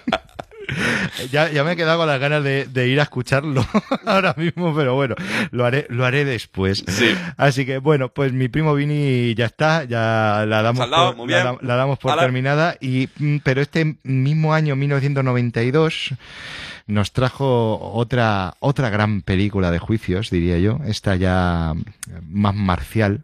Ya, 1.31 1.51
ya 1.51 1.65
me 1.65 1.73
he 1.73 1.77
quedado 1.77 1.99
con 1.99 2.09
las 2.09 2.21
ganas 2.21 2.43
de, 2.43 2.67
de 2.67 2.89
ir 2.89 2.99
a 3.01 3.05
escucharlo 3.05 3.67
ahora 4.07 4.35
mismo, 4.37 4.75
pero 4.75 4.95
bueno, 4.95 5.15
lo 5.51 5.65
haré, 5.65 5.87
lo 5.89 6.05
haré 6.05 6.25
después. 6.25 6.85
Sí. 6.87 7.15
Así 7.37 7.65
que 7.65 7.79
bueno, 7.79 8.09
pues 8.09 8.33
mi 8.33 8.49
primo 8.49 8.75
Vini 8.75 9.35
ya 9.35 9.47
está, 9.47 9.85
ya 9.85 10.45
la 10.47 10.63
damos 10.63 10.89
por, 11.17 11.31
la, 11.31 11.57
la 11.61 11.77
damos 11.77 11.99
terminada. 11.99 12.77
Y, 12.81 13.09
mm, 13.17 13.39
pero 13.45 13.61
este 13.61 13.97
mismo 14.03 14.55
año, 14.55 14.77
1992, 14.77 16.15
nos 16.87 17.13
trajo 17.13 17.79
otra, 17.95 18.55
otra 18.61 18.91
gran 18.91 19.23
película 19.23 19.71
de 19.71 19.79
juicios, 19.79 20.31
diría 20.31 20.59
yo. 20.59 20.81
Esta 20.87 21.17
ya 21.17 21.73
más 22.29 22.55
marcial. 22.55 23.23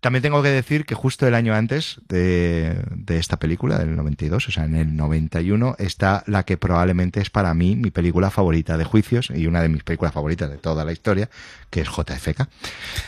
También 0.00 0.22
tengo 0.22 0.42
que 0.42 0.48
decir 0.50 0.84
que 0.84 0.94
justo 0.94 1.26
el 1.26 1.34
año 1.34 1.54
antes 1.54 2.00
de, 2.08 2.76
de 2.90 3.18
esta 3.18 3.38
película, 3.38 3.78
del 3.78 3.96
92, 3.96 4.48
o 4.48 4.50
sea, 4.50 4.64
en 4.64 4.76
el 4.76 4.96
91, 4.96 5.76
está 5.78 6.24
la 6.26 6.42
que 6.44 6.56
probablemente 6.56 7.20
es 7.20 7.30
para 7.30 7.54
mí 7.54 7.76
mi 7.76 7.90
película 7.90 8.30
favorita 8.30 8.76
de 8.76 8.84
juicios 8.84 9.30
y 9.34 9.46
una 9.46 9.62
de 9.62 9.68
mis 9.68 9.82
películas 9.82 10.12
favoritas 10.12 10.50
de 10.50 10.58
toda 10.58 10.84
la 10.84 10.92
historia, 10.92 11.30
que 11.70 11.80
es 11.80 11.88
JFK, 11.88 12.48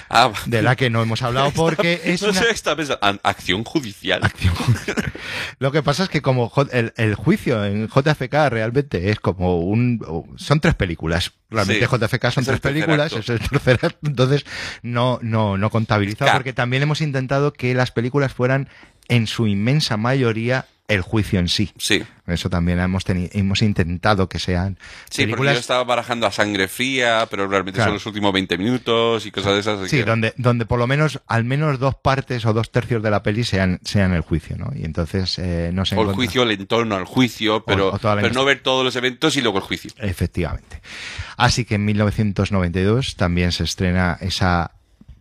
Ah, 0.08 0.33
de 0.47 0.62
la 0.62 0.76
que 0.76 0.89
no 0.91 1.02
hemos 1.02 1.23
hablado 1.23 1.50
porque 1.55 2.00
es 2.05 2.23
no 2.23 2.31
una... 2.31 2.41
sé, 2.41 2.50
esta 2.50 2.75
vez 2.75 2.91
acción 3.23 3.65
judicial. 3.65 4.25
acción. 4.25 4.55
Lo 5.58 5.73
que 5.73 5.83
pasa 5.83 6.05
es 6.05 6.08
que 6.08 6.23
como 6.23 6.50
el, 6.73 6.92
el 6.97 7.15
juicio 7.15 7.65
en 7.65 7.89
JFK 7.89 8.49
realmente 8.50 9.10
es 9.10 9.20
como 9.20 9.60
un... 9.60 9.86
Son 10.37 10.61
tres 10.61 10.75
películas. 10.75 11.33
Realmente 11.51 11.87
Sí. 11.87 11.97
JFK 11.99 12.31
son 12.31 12.45
tres 12.45 12.61
películas, 12.61 13.13
es 13.13 13.29
el 13.29 13.39
tercer 13.41 13.79
acto, 13.83 13.99
entonces 14.09 14.45
no, 14.83 15.19
no, 15.23 15.57
no 15.59 15.71
contabiliza 15.71 16.25
Claro. 16.25 16.39
porque 16.39 16.53
también 16.53 16.83
hemos 16.83 17.01
intentado 17.01 17.53
que 17.53 17.75
las 17.75 17.91
películas 17.93 18.33
fueran 18.33 18.69
en 19.09 19.27
su 19.27 19.47
inmensa 19.47 19.97
mayoría 19.97 20.67
el 20.89 21.01
juicio 21.01 21.41
en 21.41 21.49
sí. 21.49 21.73
Sí. 21.79 22.05
Eso 22.27 22.49
también 22.51 22.79
hemos, 22.81 23.05
teni- 23.07 23.29
hemos 23.33 23.63
intentado 23.63 24.29
que 24.29 24.39
sean 24.39 24.79
Sí, 25.11 25.27
porque 25.27 25.45
yo 25.45 25.51
estaba 25.53 25.83
barajando 25.85 26.27
a 26.27 26.33
sangre 26.33 26.69
fría, 26.69 27.27
pero 27.31 27.47
realmente 27.49 27.77
Claro. 27.79 27.89
son 27.91 27.95
los 27.95 28.07
últimos 28.07 28.33
20 28.33 28.57
minutos 28.59 29.27
y 29.27 29.31
cosas 29.31 29.55
de 29.55 29.61
esas. 29.61 29.89
Sí, 29.91 29.99
que- 29.99 30.05
donde, 30.05 30.33
donde 30.37 30.65
por 30.67 30.79
lo 30.79 30.87
menos 30.87 31.21
al 31.27 31.45
menos 31.45 31.79
dos 31.79 31.95
partes 31.97 32.45
o 32.47 32.53
dos 32.53 32.71
tercios 32.71 33.03
de 33.03 33.11
la 33.11 33.23
peli 33.23 33.43
sean, 33.45 33.81
sean 33.85 34.13
el 34.13 34.21
juicio, 34.23 34.57
¿no? 34.57 34.71
Y 34.75 34.85
entonces 34.85 35.39
eh, 35.39 35.71
no 35.73 35.85
se 35.85 35.95
o 35.95 35.99
el 35.99 36.03
encuentra- 36.09 36.15
juicio, 36.17 36.43
el 36.45 36.51
entorno 36.53 36.97
al 36.97 37.05
juicio, 37.05 37.65
pero, 37.65 37.89
o 37.91 37.99
pero 37.99 38.31
no 38.31 38.45
ver 38.45 38.61
todos 38.61 38.85
los 38.85 38.95
eventos 38.97 39.37
y 39.37 39.41
luego 39.43 39.59
el 39.59 39.65
juicio. 39.65 39.91
Efectivamente. 39.99 40.81
Así 41.37 41.65
que 41.65 41.75
en 41.77 41.85
1992 41.85 43.17
también 43.17 43.53
se 43.53 43.65
estrena 43.65 44.19
esa, 44.21 44.73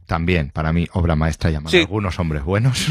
también 0.06 0.50
para 0.50 0.72
mí, 0.74 0.88
obra 0.94 1.16
maestra 1.16 1.50
llamada 1.50 1.72
Sí. 1.72 1.80
Algunos 1.80 2.20
Hombres 2.20 2.44
Buenos, 2.44 2.86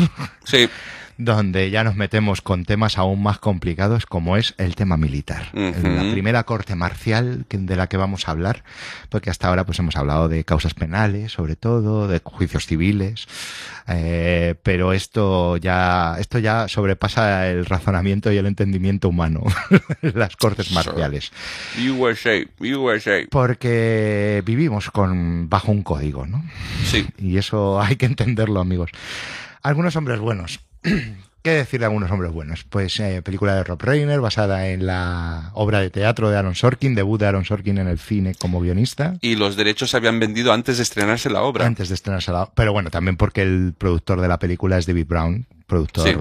Sí, 0.45 0.69
donde 1.19 1.71
ya 1.71 1.85
nos 1.85 1.97
metemos 1.97 2.43
con 2.43 2.65
temas 2.65 2.99
aún 2.99 3.23
más 3.23 3.39
complicados 3.39 4.07
como 4.07 4.37
es 4.37 4.55
el 4.59 4.75
tema 4.75 4.97
militar. 4.97 5.51
La 5.53 6.11
primera 6.13 6.45
corte 6.45 6.75
marcial 6.75 7.45
de 7.49 7.77
la 7.77 7.89
que 7.89 7.97
vamos 7.97 8.29
a 8.29 8.33
hablar, 8.33 8.65
porque 9.09 9.31
hasta 9.31 9.49
ahora 9.49 9.65
pues 9.65 9.79
hemos 9.79 9.97
hablado 9.97 10.29
de 10.29 10.45
causas 10.45 10.75
penales, 10.75 11.33
sobre 11.33 11.57
todo, 11.57 12.09
de 12.09 12.21
juicios 12.23 12.67
civiles, 12.67 13.27
eh, 13.87 14.55
pero 14.63 14.93
esto 14.93 15.57
ya, 15.57 16.17
esto 16.19 16.39
ya 16.39 16.69
sobrepasa 16.69 17.49
el 17.49 17.67
razonamiento 17.67 18.33
y 18.33 18.39
el 18.39 18.47
entendimiento 18.47 19.09
humano, 19.09 19.43
las 20.03 20.37
cortes 20.37 20.73
marciales. 20.73 21.31
USA, 21.79 22.45
USA. 22.61 23.27
Porque 23.31 24.43
vivimos 24.45 24.91
con 24.91 25.49
bajo 25.49 25.71
un 25.71 25.83
código, 25.83 26.27
¿no? 26.27 26.45
Sí. 26.85 27.07
Y 27.19 27.37
eso 27.37 27.81
hay 27.81 27.97
que 27.97 28.07
entenderlo, 28.07 28.61
amigos. 28.61 28.91
Algunos 29.65 29.97
hombres 29.97 30.21
buenos. 30.21 30.61
¿Qué 31.43 31.51
decir 31.51 31.81
de 31.81 31.87
algunos 31.87 32.11
hombres 32.11 32.33
buenos? 32.33 32.65
Pues 32.65 33.01
eh, 33.01 33.23
película 33.23 33.55
de 33.55 33.65
Rob 33.65 33.81
Reiner, 33.81 34.21
basada 34.21 34.69
en 34.69 34.85
la 34.85 35.51
obra 35.55 35.81
de 35.81 35.89
teatro 35.89 36.29
de 36.29 36.37
Aaron 36.37 36.55
Sorkin, 36.55 36.95
debut 36.95 37.19
de 37.19 37.27
Aaron 37.27 37.47
Sorkin 37.47 37.79
en 37.79 37.89
el 37.89 37.99
cine 37.99 38.35
como 38.35 38.61
guionista. 38.61 39.17
Y 39.23 39.37
los 39.37 39.57
derechos 39.57 39.91
se 39.91 39.97
habían 39.97 40.21
vendido 40.21 40.53
antes 40.53 40.77
de 40.77 40.83
estrenarse 40.83 41.31
la 41.31 41.43
obra. 41.43 41.65
Antes 41.65 41.89
de 41.89 41.95
estrenarse 41.95 42.31
la... 42.31 42.51
Pero 42.55 42.75
bueno, 42.75 42.91
también 42.91 43.17
porque 43.17 43.41
el 43.41 43.75
productor 43.77 44.21
de 44.21 44.29
la 44.29 44.39
película 44.39 44.77
es 44.77 44.85
David 44.87 45.07
Brown, 45.07 45.47
productor, 45.67 46.09
Sí. 46.09 46.15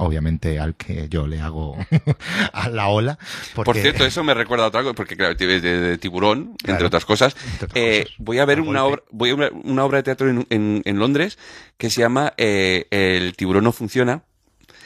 Obviamente, 0.00 0.58
al 0.58 0.74
que 0.74 1.08
yo 1.08 1.26
le 1.26 1.40
hago 1.40 1.76
a 2.52 2.68
la 2.68 2.88
ola. 2.88 3.18
Por 3.54 3.76
cierto, 3.76 4.04
eso 4.04 4.24
me 4.24 4.34
recuerda 4.34 4.64
a 4.64 4.68
otra 4.68 4.82
cosa, 4.82 4.94
porque 4.94 5.16
claro, 5.16 5.34
de, 5.34 5.60
de- 5.60 5.80
de 5.80 5.98
tiburón, 5.98 6.54
Claro. 6.58 6.72
entre 6.74 6.86
otras 6.86 7.04
cosas. 7.04 7.36
Entre 7.52 7.64
otras 7.66 7.72
Eh, 7.84 8.02
cosas. 8.04 8.16
voy 8.18 8.38
a 8.38 8.44
ver 8.44 8.60
una 8.60 8.82
golpe. 8.82 9.02
obra, 9.02 9.02
voy 9.10 9.30
a 9.30 9.34
una 9.64 9.84
obra 9.84 9.98
de 9.98 10.02
teatro 10.02 10.28
en, 10.28 10.46
en- 10.50 10.82
en 10.84 10.98
Londres 10.98 11.38
que 11.78 11.90
se 11.90 12.00
llama 12.00 12.34
eh, 12.36 12.86
El 12.90 13.34
tiburón 13.36 13.64
no 13.64 13.72
funciona. 13.72 14.22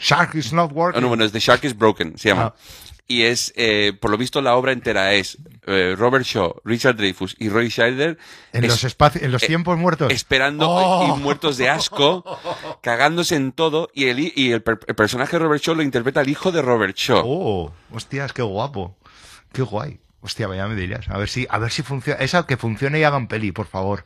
Shark 0.00 0.34
is 0.34 0.52
not 0.52 0.70
working. 0.72 0.98
Ah, 0.98 1.00
no, 1.00 1.08
bueno, 1.08 1.24
es 1.24 1.32
The 1.32 1.38
Shark 1.40 1.64
is 1.64 1.76
Broken, 1.76 2.18
se 2.18 2.28
llama. 2.28 2.54
Ah. 2.54 2.60
Y 3.06 3.22
es, 3.22 3.52
eh, 3.56 3.92
por 4.00 4.10
lo 4.10 4.16
visto, 4.18 4.40
la 4.42 4.56
obra 4.56 4.72
entera 4.72 5.14
es 5.14 5.38
eh, 5.66 5.94
Robert 5.96 6.24
Shaw, 6.24 6.60
Richard 6.64 6.96
Dreyfuss 6.96 7.36
y 7.38 7.48
Roy 7.48 7.68
Scheider 7.70 8.18
en 8.52 8.64
es- 8.64 8.70
los 8.70 8.84
espacios, 8.84 9.24
en 9.24 9.32
los 9.32 9.42
eh, 9.42 9.46
tiempos 9.46 9.78
muertos. 9.78 10.12
esperando 10.12 10.68
Oh. 10.68 11.16
y 11.16 11.20
muertos 11.20 11.56
de 11.56 11.68
asco, 11.70 12.24
cagándose 12.82 13.36
en 13.36 13.52
todo. 13.52 13.88
Y 13.94 14.06
el, 14.08 14.18
y 14.20 14.52
el, 14.52 14.62
per- 14.62 14.80
el 14.86 14.94
personaje 14.94 15.38
de 15.38 15.44
Robert 15.44 15.62
Shaw 15.62 15.74
lo 15.74 15.82
interpreta 15.82 16.20
el 16.20 16.28
hijo 16.28 16.52
de 16.52 16.62
Robert 16.62 16.96
Shaw. 16.96 17.22
Oh, 17.24 17.72
hostias, 17.92 18.32
qué 18.32 18.42
guapo. 18.42 18.96
Qué 19.52 19.62
guay. 19.62 20.00
Hostia, 20.20 20.48
ya 20.54 20.66
me 20.66 20.74
dirías. 20.74 21.08
A 21.10 21.18
ver 21.18 21.28
si, 21.28 21.46
a 21.50 21.58
ver 21.58 21.70
si 21.70 21.82
funciona. 21.82 22.18
Esa 22.20 22.46
que 22.46 22.56
funcione 22.56 22.98
y 22.98 23.04
hagan 23.04 23.28
peli, 23.28 23.52
por 23.52 23.66
favor. 23.66 24.04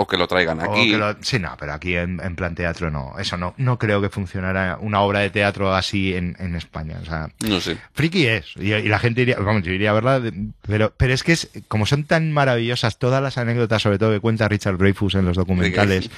O 0.00 0.06
que 0.06 0.16
lo 0.16 0.28
traigan 0.28 0.60
O 0.60 0.70
aquí. 0.72 0.92
que 0.92 0.96
lo- 0.96 1.16
sí, 1.22 1.40
no, 1.40 1.56
pero 1.58 1.72
aquí 1.72 1.96
en, 1.96 2.20
en 2.22 2.36
plan 2.36 2.54
teatro 2.54 2.88
no. 2.90 3.14
Eso 3.18 3.36
no. 3.36 3.54
No 3.56 3.78
creo 3.78 4.00
que 4.00 4.08
funcionara 4.10 4.78
una 4.80 5.00
obra 5.00 5.18
de 5.20 5.30
teatro 5.30 5.74
así 5.74 6.14
en, 6.14 6.36
en 6.38 6.54
España. 6.54 6.98
O 7.02 7.04
sea, 7.04 7.28
No 7.40 7.60
sé. 7.60 7.78
friki 7.94 8.26
es. 8.28 8.46
Y, 8.56 8.72
y 8.72 8.88
la 8.88 9.00
gente 9.00 9.22
iría, 9.22 9.36
vamos, 9.40 9.62
yo 9.64 9.72
iría 9.72 9.90
a 9.90 9.94
verla. 9.94 10.22
Pero, 10.66 10.92
pero 10.96 11.12
es 11.12 11.24
que 11.24 11.32
es, 11.32 11.50
como 11.66 11.84
son 11.84 12.04
tan 12.04 12.30
maravillosas 12.32 12.98
todas 12.98 13.20
las 13.22 13.38
anécdotas, 13.38 13.82
sobre 13.82 13.98
todo 13.98 14.12
que 14.12 14.20
cuenta 14.20 14.46
Richard 14.48 14.78
Dreyfuss 14.78 15.16
en 15.16 15.24
los 15.24 15.36
documentales. 15.36 16.10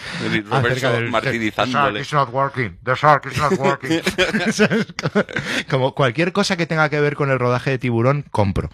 Acerca 0.50 0.92
del- 0.92 1.10
martirizándole. 1.10 2.00
The 2.00 2.04
shark 2.04 2.06
is 2.06 2.12
not 2.12 2.32
working. 2.34 2.76
The 2.84 2.94
shark 2.94 3.26
is 3.32 3.38
not 3.38 3.52
working. 3.58 4.00
Como 5.70 5.94
cualquier 5.94 6.32
cosa 6.32 6.56
que 6.56 6.66
tenga 6.66 6.88
que 6.88 7.00
ver 7.00 7.16
con 7.16 7.30
el 7.30 7.38
rodaje 7.38 7.70
de 7.70 7.78
tiburón, 7.78 8.24
compro. 8.30 8.70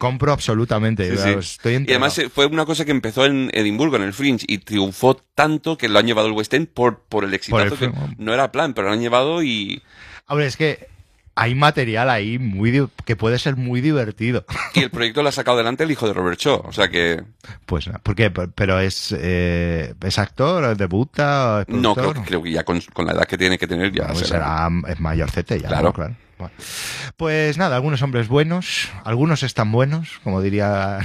Compro 0.00 0.32
absolutamente. 0.32 1.14
Sí, 1.14 1.22
sí. 1.22 1.28
Estoy 1.38 1.84
Y 1.86 1.90
además 1.90 2.18
eh, 2.18 2.30
fue 2.30 2.46
una 2.46 2.64
cosa 2.64 2.86
que 2.86 2.90
empezó 2.90 3.26
en 3.26 3.50
Edimburgo, 3.52 3.96
en 3.96 4.02
el 4.02 4.14
Fringe, 4.14 4.46
y 4.48 4.56
triunfó 4.56 5.14
tanto 5.34 5.76
que 5.76 5.90
lo 5.90 5.98
han 5.98 6.06
llevado 6.06 6.26
al 6.28 6.32
West 6.32 6.54
End 6.54 6.68
por, 6.68 7.00
por 7.00 7.24
el 7.24 7.34
exitazo 7.34 7.76
Por 7.76 7.88
el 7.88 7.92
que 7.92 7.98
no 8.16 8.32
era 8.32 8.50
plan, 8.50 8.72
pero 8.72 8.88
lo 8.88 8.94
han 8.94 9.00
llevado 9.02 9.42
y, 9.42 9.82
Hombre, 10.26 10.46
es 10.46 10.56
que 10.56 10.88
hay 11.34 11.54
material 11.54 12.08
ahí 12.08 12.38
muy 12.38 12.88
que 13.04 13.14
puede 13.14 13.38
ser 13.38 13.56
muy 13.56 13.82
divertido. 13.82 14.46
y 14.74 14.80
el 14.80 14.90
proyecto 14.90 15.22
lo 15.22 15.28
ha 15.28 15.32
sacado 15.32 15.58
adelante 15.58 15.84
el 15.84 15.90
hijo 15.90 16.06
de 16.06 16.14
Robert 16.14 16.40
Shaw. 16.40 16.62
O 16.64 16.72
sea 16.72 16.88
que 16.88 17.22
Pues, 17.66 17.90
¿por 18.02 18.14
qué? 18.14 18.30
Pero 18.30 18.80
es, 18.80 19.14
eh, 19.18 19.92
es 20.00 20.18
actor, 20.18 20.78
debuta, 20.78 21.66
es 21.68 21.74
no, 21.74 21.94
creo, 21.94 22.14
creo 22.14 22.42
que 22.42 22.52
ya 22.52 22.64
con, 22.64 22.80
con 22.94 23.04
la 23.04 23.12
edad 23.12 23.26
que 23.26 23.36
tiene 23.36 23.58
que 23.58 23.66
tener 23.66 23.92
ya 23.92 24.06
pues 24.06 24.28
será. 24.28 24.66
será 24.66 24.92
es 24.92 24.98
mayorcete 24.98 25.60
ya, 25.60 25.68
Claro. 25.68 25.88
¿no? 25.88 25.92
claro. 25.92 26.14
Bueno. 26.40 26.54
Pues 27.16 27.58
nada, 27.58 27.76
algunos 27.76 28.00
hombres 28.02 28.28
buenos, 28.28 28.88
algunos 29.04 29.42
están 29.42 29.70
buenos, 29.72 30.20
como 30.24 30.40
diría. 30.40 30.98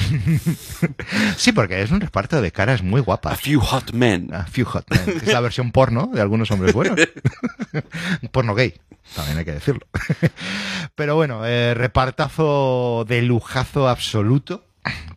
sí, 1.38 1.52
porque 1.52 1.82
es 1.82 1.92
un 1.92 2.00
reparto 2.02 2.42
de 2.42 2.52
caras 2.52 2.82
muy 2.84 3.02
A 3.02 3.04
guapas. 3.04 3.42
few 3.42 3.60
hot 3.60 3.92
men. 3.92 4.34
A 4.34 4.46
few 4.46 4.66
hot 4.66 4.86
men. 4.90 5.18
Es 5.18 5.32
la 5.34 5.42
versión 5.42 5.72
porno 5.72 6.10
de 6.14 6.22
algunos 6.22 6.50
hombres 6.52 6.74
buenos. 6.74 7.00
Porno 8.32 8.56
gay, 8.56 8.74
también 9.14 9.38
hay 9.40 9.46
que 9.46 9.52
decirlo. 9.54 9.86
Pero 10.96 11.16
bueno, 11.16 11.46
eh, 11.46 11.74
repartazo 11.74 13.06
de 13.08 13.22
lujazo 13.22 13.90
absoluto 13.90 14.65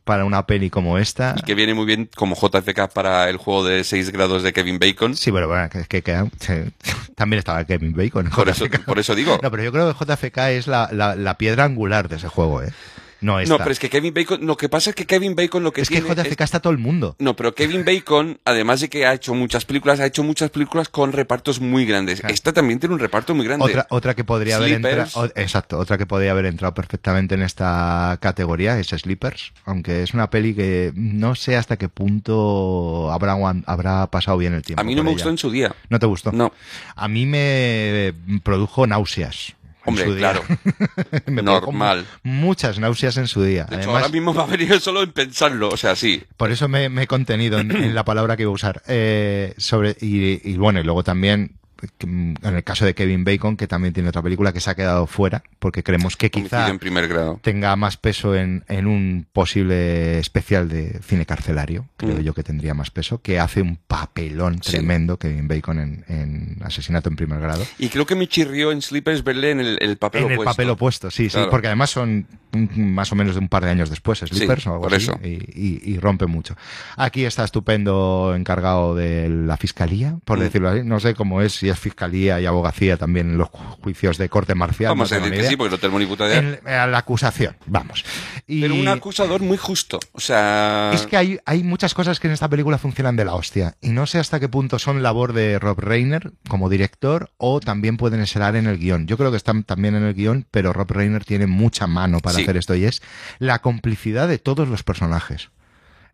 para 0.04 0.24
una 0.24 0.46
peli 0.46 0.70
como 0.70 0.98
esta. 0.98 1.34
Y 1.38 1.42
que 1.42 1.54
viene 1.54 1.74
muy 1.74 1.84
bien 1.84 2.08
como 2.16 2.34
JFK 2.34 2.88
para 2.92 3.28
el 3.28 3.36
juego 3.36 3.64
de 3.64 3.84
6 3.84 4.10
grados 4.10 4.42
de 4.42 4.52
Kevin 4.52 4.78
Bacon. 4.78 5.14
Sí, 5.14 5.30
pero 5.30 5.48
bueno, 5.48 5.68
que, 5.68 6.02
que, 6.02 6.70
también 7.14 7.38
estaba 7.38 7.64
Kevin 7.64 7.94
Bacon. 7.94 8.30
Por 8.30 8.48
eso, 8.48 8.66
por 8.86 8.98
eso 8.98 9.14
digo. 9.14 9.38
No, 9.42 9.50
pero 9.50 9.62
yo 9.62 9.72
creo 9.72 9.94
que 9.94 10.04
JFK 10.04 10.38
es 10.50 10.66
la, 10.66 10.88
la, 10.92 11.14
la 11.14 11.36
piedra 11.36 11.64
angular 11.64 12.08
de 12.08 12.16
ese 12.16 12.28
juego, 12.28 12.62
¿eh? 12.62 12.72
No 13.20 13.40
esta. 13.40 13.54
No, 13.54 13.58
pero 13.58 13.70
es 13.70 13.78
que 13.78 13.90
Kevin 13.90 14.14
Bacon, 14.14 14.46
lo 14.46 14.56
que 14.56 14.68
pasa 14.68 14.90
es 14.90 14.96
que 14.96 15.06
Kevin 15.06 15.34
Bacon 15.34 15.62
lo 15.62 15.72
que 15.72 15.80
Es 15.80 15.88
que 15.88 16.00
tiene 16.00 16.14
JFK 16.14 16.40
está 16.40 16.60
todo 16.60 16.72
el 16.72 16.78
mundo. 16.78 17.16
No, 17.18 17.34
pero 17.34 17.54
Kevin 17.54 17.84
Bacon, 17.84 18.38
además 18.44 18.80
de 18.80 18.88
que 18.88 19.06
ha 19.06 19.14
hecho 19.14 19.34
muchas 19.34 19.64
películas, 19.64 20.00
ha 20.00 20.06
hecho 20.06 20.22
muchas 20.22 20.50
películas 20.50 20.88
con 20.88 21.12
repartos 21.12 21.60
muy 21.60 21.84
grandes. 21.84 22.20
Claro. 22.20 22.34
Esta 22.34 22.52
también 22.52 22.78
tiene 22.78 22.94
un 22.94 23.00
reparto 23.00 23.34
muy 23.34 23.44
grande. 23.44 23.64
Otra, 23.64 23.86
otra 23.90 24.14
que 24.14 24.24
podría 24.24 24.56
haber 24.56 24.72
entrado, 24.72 25.30
exacto, 25.34 25.78
otra 25.78 25.98
que 25.98 26.06
podría 26.06 26.30
haber 26.30 26.46
entrado 26.46 26.74
perfectamente 26.74 27.34
en 27.34 27.42
esta 27.42 28.18
categoría 28.20 28.78
es 28.78 28.88
Sleepers, 28.88 29.52
aunque 29.64 30.02
es 30.02 30.14
una 30.14 30.30
peli 30.30 30.54
que 30.54 30.92
no 30.94 31.34
sé 31.34 31.56
hasta 31.56 31.76
qué 31.76 31.88
punto 31.88 33.10
habrá 33.12 33.36
habrá 33.66 34.06
pasado 34.10 34.38
bien 34.38 34.54
el 34.54 34.62
tiempo. 34.62 34.80
A 34.80 34.84
mí 34.84 34.94
no 34.94 35.02
me 35.02 35.10
ella. 35.10 35.16
gustó 35.16 35.30
en 35.30 35.38
su 35.38 35.50
día. 35.50 35.74
¿No 35.88 35.98
te 35.98 36.06
gustó? 36.06 36.32
No. 36.32 36.52
A 36.96 37.08
mí 37.08 37.26
me 37.26 38.14
produjo 38.42 38.86
náuseas. 38.86 39.54
En 39.88 39.94
Hombre, 39.94 40.04
su 40.04 40.14
día. 40.14 40.32
claro. 40.32 40.42
Me 41.26 41.42
Normal. 41.42 42.06
Muchas 42.22 42.78
náuseas 42.78 43.16
en 43.16 43.26
su 43.26 43.42
día. 43.42 43.64
De 43.64 43.76
hecho, 43.76 43.90
ahora 43.90 44.08
mismo 44.08 44.32
me 44.32 44.40
ha 44.42 44.46
venido 44.46 44.78
solo 44.80 45.02
en 45.02 45.12
pensarlo. 45.12 45.68
O 45.68 45.76
sea, 45.76 45.96
sí. 45.96 46.22
Por 46.36 46.50
eso 46.52 46.68
me, 46.68 46.88
me 46.88 47.02
he 47.02 47.06
contenido 47.06 47.58
en, 47.58 47.70
en 47.72 47.94
la 47.94 48.04
palabra 48.04 48.36
que 48.36 48.42
iba 48.44 48.50
a 48.50 48.54
usar. 48.54 48.82
Eh, 48.88 49.54
sobre, 49.58 49.96
y, 50.00 50.48
y 50.50 50.56
bueno, 50.56 50.80
y 50.80 50.84
luego 50.84 51.02
también, 51.04 51.57
en 52.02 52.36
el 52.42 52.64
caso 52.64 52.84
de 52.84 52.94
Kevin 52.94 53.24
Bacon, 53.24 53.56
que 53.56 53.66
también 53.66 53.94
tiene 53.94 54.08
otra 54.08 54.22
película 54.22 54.52
que 54.52 54.60
se 54.60 54.70
ha 54.70 54.74
quedado 54.74 55.06
fuera, 55.06 55.42
porque 55.58 55.82
creemos 55.82 56.16
que 56.16 56.30
quizá 56.30 56.68
en 56.68 56.78
primer 56.78 57.08
grado. 57.08 57.38
tenga 57.42 57.74
más 57.76 57.96
peso 57.96 58.34
en, 58.34 58.64
en 58.68 58.86
un 58.86 59.26
posible 59.32 60.18
especial 60.18 60.68
de 60.68 61.00
cine 61.02 61.26
carcelario, 61.26 61.86
creo 61.96 62.16
Mm. 62.18 62.20
yo 62.22 62.34
que 62.34 62.42
tendría 62.42 62.74
más 62.74 62.90
peso, 62.90 63.20
que 63.22 63.38
hace 63.38 63.62
un 63.62 63.76
papelón 63.76 64.60
Sí. 64.62 64.72
tremendo 64.72 65.18
Kevin 65.18 65.46
Bacon 65.48 65.78
en, 65.78 66.04
en 66.08 66.56
Asesinato 66.64 67.08
en 67.08 67.16
primer 67.16 67.40
grado. 67.40 67.64
Y 67.78 67.88
creo 67.88 68.06
que 68.06 68.14
me 68.14 68.26
chirrió 68.26 68.72
en 68.72 68.82
Sleepers 68.82 69.22
verle 69.24 69.50
en 69.52 69.60
el, 69.60 69.78
el 69.80 69.96
papel 69.96 70.24
en 70.24 70.28
el 70.30 70.34
opuesto. 70.38 70.50
papel 70.52 70.70
opuesto, 70.70 71.10
sí, 71.10 71.30
sí, 71.30 71.38
porque 71.50 71.68
además 71.68 71.90
son 71.90 72.26
más 72.76 73.12
o 73.12 73.14
menos 73.14 73.34
de 73.34 73.40
un 73.40 73.48
par 73.48 73.64
de 73.64 73.70
años 73.70 73.90
después, 73.90 74.18
Sleepers 74.20 74.62
Sí, 74.62 74.68
o 74.68 74.72
algo 74.72 74.84
por 74.84 74.94
así, 74.94 75.04
eso. 75.04 75.18
Y, 75.22 75.28
y- 75.54 75.80
y 75.84 75.98
rompe 75.98 76.26
mucho. 76.26 76.56
Aquí 76.96 77.24
está 77.24 77.44
estupendo 77.44 78.34
encargado 78.34 78.94
de 78.94 79.28
la 79.28 79.56
fiscalía, 79.56 80.16
por 80.24 80.38
Mm. 80.38 80.42
decirlo 80.42 80.68
así. 80.70 80.80
No 80.84 80.98
sé 81.00 81.14
cómo 81.14 81.42
es, 81.42 81.52
si 81.52 81.67
fiscalía 81.76 82.40
y 82.40 82.46
abogacía 82.46 82.96
también 82.96 83.30
en 83.30 83.38
los 83.38 83.48
ju- 83.48 83.80
juicios 83.82 84.18
de 84.18 84.28
corte 84.28 84.54
marcial. 84.54 84.90
Vamos 84.90 85.10
no 85.10 85.16
a 85.16 85.20
decir 85.20 85.34
que 85.40 85.48
sí, 85.48 85.56
porque 85.56 85.70
no 85.72 85.78
tenemos 85.78 86.00
ni 86.00 86.06
puta 86.06 86.26
idea. 86.26 86.38
En- 86.38 86.68
a 86.68 86.86
la 86.86 86.98
acusación, 86.98 87.56
vamos. 87.66 88.04
Y 88.46 88.60
Pero 88.62 88.74
un 88.74 88.88
acusador 88.88 89.40
muy 89.42 89.56
justo. 89.56 89.98
O 90.12 90.20
sea. 90.20 90.90
es 90.94 91.06
que 91.06 91.16
hay, 91.16 91.38
hay 91.44 91.62
muchas 91.62 91.94
cosas 91.94 92.20
que 92.20 92.26
en 92.28 92.32
esta 92.34 92.48
película 92.48 92.78
funcionan 92.78 93.16
de 93.16 93.24
la 93.24 93.34
hostia. 93.34 93.76
Y 93.80 93.90
no 93.90 94.06
sé 94.06 94.18
hasta 94.18 94.40
qué 94.40 94.48
punto 94.48 94.78
son 94.78 95.02
labor 95.02 95.32
de 95.32 95.58
Rob 95.58 95.78
Reiner 95.80 96.32
como 96.48 96.68
director 96.68 97.30
o 97.36 97.60
también 97.60 97.96
pueden 97.96 98.20
estar 98.20 98.56
en 98.56 98.66
el 98.66 98.78
guion. 98.78 99.06
Yo 99.06 99.16
creo 99.16 99.30
que 99.30 99.36
están 99.36 99.64
también 99.64 99.94
en 99.94 100.02
el 100.04 100.14
guion, 100.14 100.46
pero 100.50 100.72
Rob 100.72 100.90
Reiner 100.90 101.24
tiene 101.24 101.46
mucha 101.46 101.86
mano 101.86 102.20
para 102.20 102.36
Sí. 102.36 102.42
hacer 102.42 102.56
esto 102.56 102.74
y 102.74 102.84
es 102.84 103.02
la 103.38 103.58
complicidad 103.60 104.28
de 104.28 104.38
todos 104.38 104.68
los 104.68 104.82
personajes. 104.82 105.50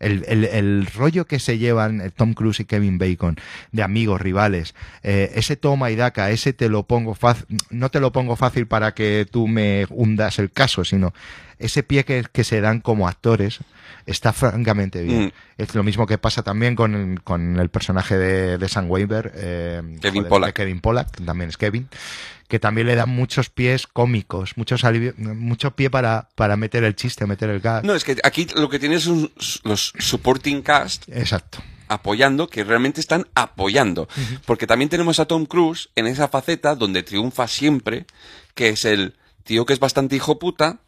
El, 0.01 0.25
el- 0.29 0.45
el 0.45 0.87
rollo 0.95 1.27
que 1.27 1.39
se 1.39 1.59
llevan 1.59 2.01
eh, 2.01 2.11
Tom 2.11 2.35
Cruise 2.35 2.61
y 2.61 2.65
Kevin 2.65 2.99
Bacon 2.99 3.37
de 3.73 3.83
amigos, 3.83 4.21
rivales, 4.21 4.75
eh, 5.03 5.33
ese 5.35 5.57
toma 5.57 5.91
y 5.91 5.97
daca, 5.97 6.31
ese 6.31 6.53
te 6.53 6.69
lo 6.69 6.83
pongo 6.83 7.15
fácil, 7.15 7.47
no 7.71 7.91
te 7.91 8.01
lo 8.01 8.13
pongo 8.13 8.37
fácil 8.37 8.67
para 8.67 8.93
que 8.95 9.27
tú 9.31 9.47
me 9.49 9.87
hundas 9.91 10.39
el 10.39 10.51
caso, 10.51 10.85
sino 10.85 11.15
ese 11.59 11.83
pie 11.83 12.05
que, 12.05 12.25
que 12.33 12.43
se 12.45 12.61
dan 12.61 12.81
como 12.81 13.07
actores 13.09 13.61
está 14.07 14.33
francamente 14.33 15.03
bien. 15.03 15.27
Mm. 15.27 15.33
Es 15.63 15.75
lo 15.75 15.83
mismo 15.85 16.07
que 16.07 16.19
pasa 16.19 16.43
también 16.43 16.75
con, 16.75 16.95
el- 16.95 17.23
con 17.23 17.59
el 17.61 17.69
personaje 17.71 18.19
de, 18.19 18.59
de 18.59 18.69
Sam 18.69 18.91
Weaver, 18.91 19.33
eh, 19.37 19.83
Kevin 20.03 20.25
Pollack. 20.25 20.55
Kevin 20.55 20.81
Pollack, 20.81 21.25
también 21.25 21.49
es 21.51 21.57
Kevin, 21.57 21.89
que 22.49 22.59
también 22.59 22.87
le 22.87 22.95
dan 22.95 23.09
muchos 23.09 23.51
pies 23.51 23.87
cómicos, 23.87 24.57
muchos 24.57 24.83
mucho 25.17 25.71
pie 25.73 25.91
para, 25.91 26.29
para 26.35 26.57
meter 26.57 26.85
el 26.85 26.95
chiste, 26.95 27.27
meter 27.27 27.51
el 27.51 27.61
gag. 27.61 27.85
No, 27.85 27.95
es 27.95 28.05
que 28.05 28.17
aquí 28.23 28.47
lo 28.55 28.69
que 28.69 28.79
tienes 28.79 29.05
son 29.05 29.31
los 29.65 29.93
supporting 29.99 30.63
cast 30.63 31.09
Exacto. 31.09 31.59
apoyando, 31.89 32.49
que 32.49 32.65
realmente 32.65 33.01
están 33.01 33.27
apoyando. 33.35 34.09
Porque 34.45 34.67
también 34.67 34.89
tenemos 34.89 35.19
a 35.19 35.27
Tom 35.27 35.47
Cruise 35.47 35.89
en 35.97 36.07
esa 36.07 36.29
faceta 36.29 36.75
donde 36.75 37.03
triunfa 37.03 37.49
siempre, 37.49 38.07
que 38.55 38.71
es 38.71 38.85
el 38.85 39.15
tío 39.45 39.67
que 39.67 39.73
es 39.73 39.81
bastante 39.81 40.17
hijo 40.17 40.39
puta, 40.39 40.81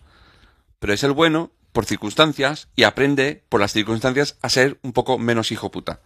pero 0.78 0.92
es 0.92 1.02
el 1.04 1.12
bueno 1.12 1.52
por 1.72 1.84
circunstancias 1.84 2.68
y 2.74 2.84
aprende 2.84 3.44
por 3.48 3.60
las 3.60 3.72
circunstancias 3.72 4.36
a 4.40 4.48
ser 4.48 4.78
un 4.82 4.92
poco 4.92 5.18
menos 5.18 5.52
hijo 5.52 5.70
puta. 5.70 6.00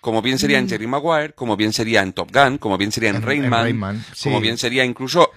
Como 0.00 0.22
bien 0.22 0.38
sería 0.38 0.58
en 0.58 0.68
Jerry 0.68 0.86
Maguire, 0.86 1.34
como 1.34 1.56
bien 1.56 1.72
sería 1.72 2.00
en 2.02 2.12
Top 2.14 2.30
Gun, 2.32 2.56
como 2.58 2.78
bien 2.78 2.90
sería 2.90 3.10
en, 3.10 3.16
En- 3.16 3.22
en 3.22 3.28
Rain 3.28 3.48
Man, 3.48 3.62
Rain 3.64 3.76
Man, 3.78 4.04
sí. 4.14 4.24
como 4.24 4.40
bien 4.40 4.56
sería 4.56 4.84
incluso 4.84 5.30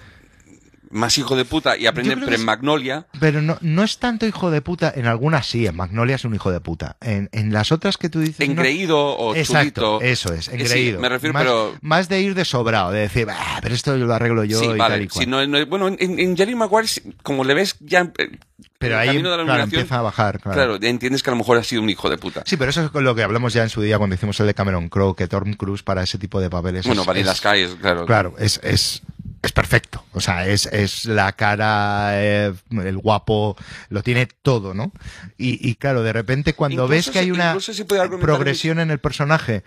más 0.94 1.18
hijo 1.18 1.36
de 1.36 1.44
puta 1.46 1.78
y 1.78 1.86
aprende 1.88 2.16
pero 2.16 2.28
que 2.28 2.36
en 2.36 2.40
es- 2.42 2.46
Magnolia. 2.46 3.08
Pero 3.20 3.42
no, 3.42 3.58
no 3.62 3.84
es 3.84 3.98
tanto 4.00 4.26
hijo 4.26 4.52
de 4.52 4.62
puta, 4.62 4.94
en 4.96 5.06
algunas 5.08 5.48
sí, 5.48 5.66
en 5.68 5.76
Magnolia 5.76 6.16
es 6.16 6.24
un 6.26 6.34
hijo 6.36 6.52
de 6.52 6.60
puta. 6.62 6.96
En, 7.02 7.30
en 7.34 7.52
las 7.52 7.72
otras 7.72 7.98
que 7.98 8.10
tú 8.10 8.20
dices... 8.20 8.40
no- 8.40 8.46
engreído 8.54 8.98
o 9.00 9.36
Exacto, 9.36 9.98
chulito. 9.98 10.02
eso 10.02 10.34
es, 10.34 10.48
Eh, 10.48 10.52
sí, 10.52 10.62
engreído. 10.62 11.00
me 11.00 11.10
refiero, 11.10 11.34
más, 11.34 11.44
pero 11.44 11.74
más 11.82 12.10
de 12.10 12.22
ir 12.22 12.36
de 12.36 12.46
sobrado, 12.46 12.92
de 12.92 13.02
decir, 13.02 13.28
"Ah, 13.30 13.60
pero 13.62 13.76
esto 13.76 13.96
lo 13.98 14.14
arreglo 14.14 14.44
yo 14.44 14.60
sí, 14.60 14.66
y 14.66 14.70
tal 14.70 14.78
vale. 14.78 15.04
y 15.04 15.08
cual. 15.08 15.26
Si 15.26 15.30
no- 15.30 15.46
no- 15.48 15.66
bueno, 15.66 15.88
en, 15.88 15.98
en 16.20 16.38
Jerry 16.38 16.56
Maguire, 16.56 16.88
como 17.24 17.44
le 17.44 17.54
ves 17.54 17.76
ya 17.80 18.12
eh, 18.18 18.38
pero 18.78 18.98
ahí, 18.98 19.22
claro, 19.22 19.64
empieza 19.64 20.00
a 20.00 20.02
bajar, 20.02 20.40
claro. 20.42 20.56
claro, 20.58 20.78
ya 20.78 20.90
entiendes 20.90 21.24
que 21.24 21.30
a 21.30 21.32
lo 21.34 21.38
mejor 21.38 21.58
ha 21.58 21.64
sido 21.64 21.82
un 21.82 21.90
hijo 21.90 22.10
de 22.10 22.18
puta. 22.18 22.44
Sí, 22.46 22.58
pero 22.58 22.70
eso 22.70 22.84
es 22.84 22.92
con 22.92 23.04
lo 23.06 23.16
que 23.16 23.24
hablamos 23.24 23.54
ya 23.54 23.64
en 23.64 23.70
su 23.70 23.82
día 23.82 23.98
cuando 23.98 24.16
hicimos 24.16 24.38
el 24.42 24.48
de 24.48 24.54
Cameron 24.54 24.90
Crowe, 24.90 25.16
que 25.16 25.28
Tom 25.30 25.54
Cruise 25.54 25.84
para 25.84 26.04
ese 26.04 26.18
tipo 26.18 26.42
de 26.42 26.50
papeles 26.50 26.86
bueno, 26.86 27.02
es, 27.02 27.08
Vanilla 27.08 27.32
es- 27.32 27.38
Sky, 27.38 27.60
es- 27.60 27.76
claro. 27.76 28.06
Claro, 28.06 28.36
es, 28.40 28.60
es, 28.62 29.02
es 29.44 29.52
perfecto. 29.52 30.04
O 30.14 30.22
sea, 30.22 30.48
es, 30.48 30.66
es 30.68 31.06
la 31.06 31.34
cara, 31.34 32.12
eh, 32.14 32.54
el 32.72 32.98
guapo, 32.98 33.56
lo 33.90 34.02
tiene 34.02 34.26
todo, 34.26 34.74
¿no? 34.74 34.92
Y, 35.38 35.70
y 35.70 35.76
claro, 35.76 36.02
de 36.02 36.14
repente 36.14 36.54
cuando 36.54 36.86
Incluso 36.86 36.90
ves 36.90 37.10
que 37.12 37.20
hay 37.20 37.30
una 37.30 37.58
progresión 38.22 38.80
en 38.80 38.90
el 38.90 39.00
personaje 39.00 39.64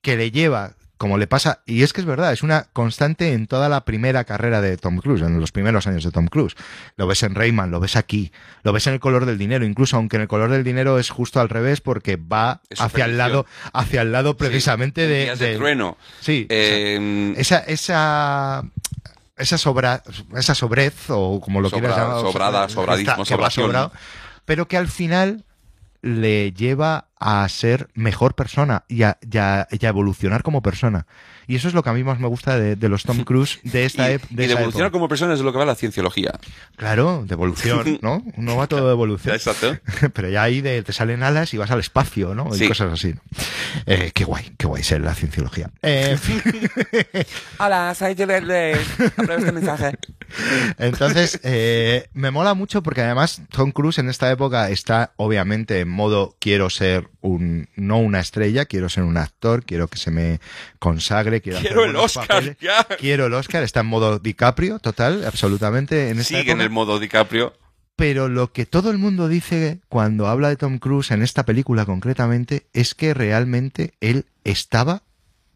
que 0.00 0.16
le 0.16 0.30
lleva 0.30 0.72
como 0.98 1.16
le 1.16 1.26
pasa, 1.26 1.60
y 1.64 1.84
es 1.84 1.92
que 1.92 2.00
es 2.00 2.06
verdad, 2.06 2.32
es 2.32 2.42
una 2.42 2.64
constante 2.72 3.32
en 3.32 3.46
toda 3.46 3.68
la 3.68 3.84
primera 3.84 4.24
carrera 4.24 4.60
de 4.60 4.76
Tom 4.76 4.98
Cruise, 4.98 5.22
en 5.22 5.40
los 5.40 5.52
primeros 5.52 5.86
años 5.86 6.02
de 6.04 6.10
Tom 6.10 6.26
Cruise. 6.26 6.54
Lo 6.96 7.06
ves 7.06 7.22
en 7.22 7.34
Rayman, 7.36 7.70
lo 7.70 7.78
ves 7.80 7.94
aquí, 7.96 8.32
lo 8.64 8.72
ves 8.72 8.86
en 8.88 8.94
el 8.94 9.00
color 9.00 9.24
del 9.24 9.38
dinero, 9.38 9.64
incluso 9.64 9.96
aunque 9.96 10.16
en 10.16 10.22
el 10.22 10.28
color 10.28 10.50
del 10.50 10.64
dinero 10.64 10.98
es 10.98 11.10
justo 11.10 11.40
al 11.40 11.48
revés 11.48 11.80
porque 11.80 12.16
va 12.16 12.60
Es 12.68 12.80
hacia 12.80 13.04
el 13.04 13.16
lado, 13.16 13.46
hacia 13.72 14.02
el 14.02 14.10
lado 14.12 14.36
precisamente 14.36 15.02
Sí, 15.06 15.08
de, 15.12 15.22
días 15.24 15.38
de 15.38 15.46
de- 15.52 15.56
trueno. 15.56 15.96
Sí, 16.20 16.46
Eh, 16.50 17.32
esa, 17.36 17.58
esa, 17.60 18.64
esa 19.36 19.56
sobra, 19.56 20.02
esa 20.36 20.54
sobrez, 20.56 20.94
o 21.10 21.40
como 21.40 21.60
lo 21.60 21.70
Sobra- 21.70 21.78
quieras 21.80 21.96
llamar, 21.96 22.20
sobrada, 22.20 22.60
está- 22.64 22.74
sobradismo, 22.74 23.14
que 23.14 23.20
va 23.20 23.24
sobración. 23.26 23.66
sobrado, 23.66 23.92
pero 24.44 24.66
que 24.66 24.76
al 24.76 24.88
final 24.88 25.44
le 26.02 26.52
lleva 26.52 27.08
a 27.18 27.48
ser 27.48 27.88
mejor 27.94 28.34
persona 28.34 28.84
y 28.88 29.02
a, 29.02 29.18
y 29.20 29.38
a- 29.38 29.66
y 29.70 29.84
a 29.84 29.88
evolucionar 29.88 30.42
como 30.42 30.62
persona. 30.62 31.06
Y 31.48 31.56
eso 31.56 31.66
es 31.66 31.74
lo 31.74 31.82
que 31.82 31.90
a 31.90 31.92
mí 31.94 32.04
más 32.04 32.20
me 32.20 32.28
gusta 32.28 32.56
de, 32.58 32.76
de 32.76 32.88
los 32.88 33.02
Tom 33.02 33.24
Cruise 33.24 33.58
de 33.64 33.84
esta, 33.84 34.10
y, 34.12 34.14
ep- 34.16 34.22
y 34.30 34.34
de 34.36 34.44
esa 34.44 34.52
evolucionar 34.52 34.86
época. 34.88 34.92
como 34.92 35.08
persona 35.08 35.32
es 35.32 35.38
de 35.40 35.44
lo 35.44 35.50
que 35.52 35.58
va 35.58 35.64
la 35.64 35.74
cienciología. 35.74 36.38
Claro, 36.76 37.24
de 37.26 37.32
evolución, 37.34 37.98
¿no? 38.02 38.22
Uno 38.36 38.56
va 38.56 38.66
todo 38.68 38.86
de 38.86 38.92
evolución. 38.92 39.34
Exacto. 39.34 39.76
Pero 40.12 40.28
ya 40.28 40.42
ahí 40.44 40.60
de, 40.60 40.82
te 40.84 40.92
salen 40.92 41.22
alas 41.24 41.52
y 41.54 41.56
vas 41.56 41.70
al 41.70 41.80
espacio, 41.80 42.34
¿no? 42.34 42.54
Y 42.54 42.58
Sí. 42.58 42.68
cosas 42.68 42.92
así. 42.92 43.14
¿no? 43.14 43.20
Eh, 43.86 44.12
qué 44.14 44.24
guay, 44.24 44.52
qué 44.58 44.66
guay 44.66 44.82
ser 44.82 45.00
la 45.00 45.14
cienciología. 45.14 45.70
Eh, 45.82 46.10
en 46.12 46.18
fin. 46.18 46.42
Hola, 47.58 47.94
soy 47.94 48.14
Juliet. 48.14 48.44
Aprueba 49.16 49.36
este 49.36 49.52
mensaje. 49.52 49.96
Entonces, 50.78 51.40
eh, 51.42 52.08
me 52.12 52.30
mola 52.30 52.54
mucho 52.54 52.82
porque 52.82 53.00
además 53.02 53.40
Tom 53.50 53.70
Cruise 53.72 53.98
en 53.98 54.08
esta 54.08 54.30
época 54.30 54.68
está 54.70 55.12
obviamente 55.16 55.80
en 55.80 55.88
modo 55.88 56.36
quiero 56.38 56.70
ser 56.70 57.08
un, 57.20 57.68
no 57.76 57.98
una 57.98 58.20
estrella, 58.20 58.66
quiero 58.66 58.88
ser 58.88 59.04
un 59.04 59.16
actor, 59.16 59.64
quiero 59.64 59.88
que 59.88 59.98
se 59.98 60.10
me 60.10 60.40
consagre, 60.78 61.37
quiero, 61.40 61.84
el 61.84 61.96
Oscar, 61.96 62.26
papeles. 62.26 62.56
ya. 62.60 62.84
Quiero 62.98 63.26
el 63.26 63.34
Oscar, 63.34 63.62
está 63.62 63.80
en 63.80 63.86
modo 63.86 64.18
DiCaprio, 64.18 64.78
total, 64.78 65.24
absolutamente 65.24 66.10
en 66.10 66.18
esta 66.20 66.38
Sigue 66.38 66.52
en 66.52 66.60
el 66.60 66.70
modo 66.70 66.98
DiCaprio. 66.98 67.54
Pero 67.96 68.28
lo 68.28 68.52
que 68.52 68.64
todo 68.64 68.90
el 68.92 68.98
mundo 68.98 69.26
dice 69.28 69.80
cuando 69.88 70.28
habla 70.28 70.48
de 70.50 70.56
Tom 70.56 70.78
Cruise 70.78 71.10
en 71.10 71.22
esta 71.22 71.44
película 71.44 71.84
concretamente 71.84 72.66
es 72.72 72.94
que 72.94 73.12
realmente 73.12 73.94
él 74.00 74.26
estaba 74.44 75.02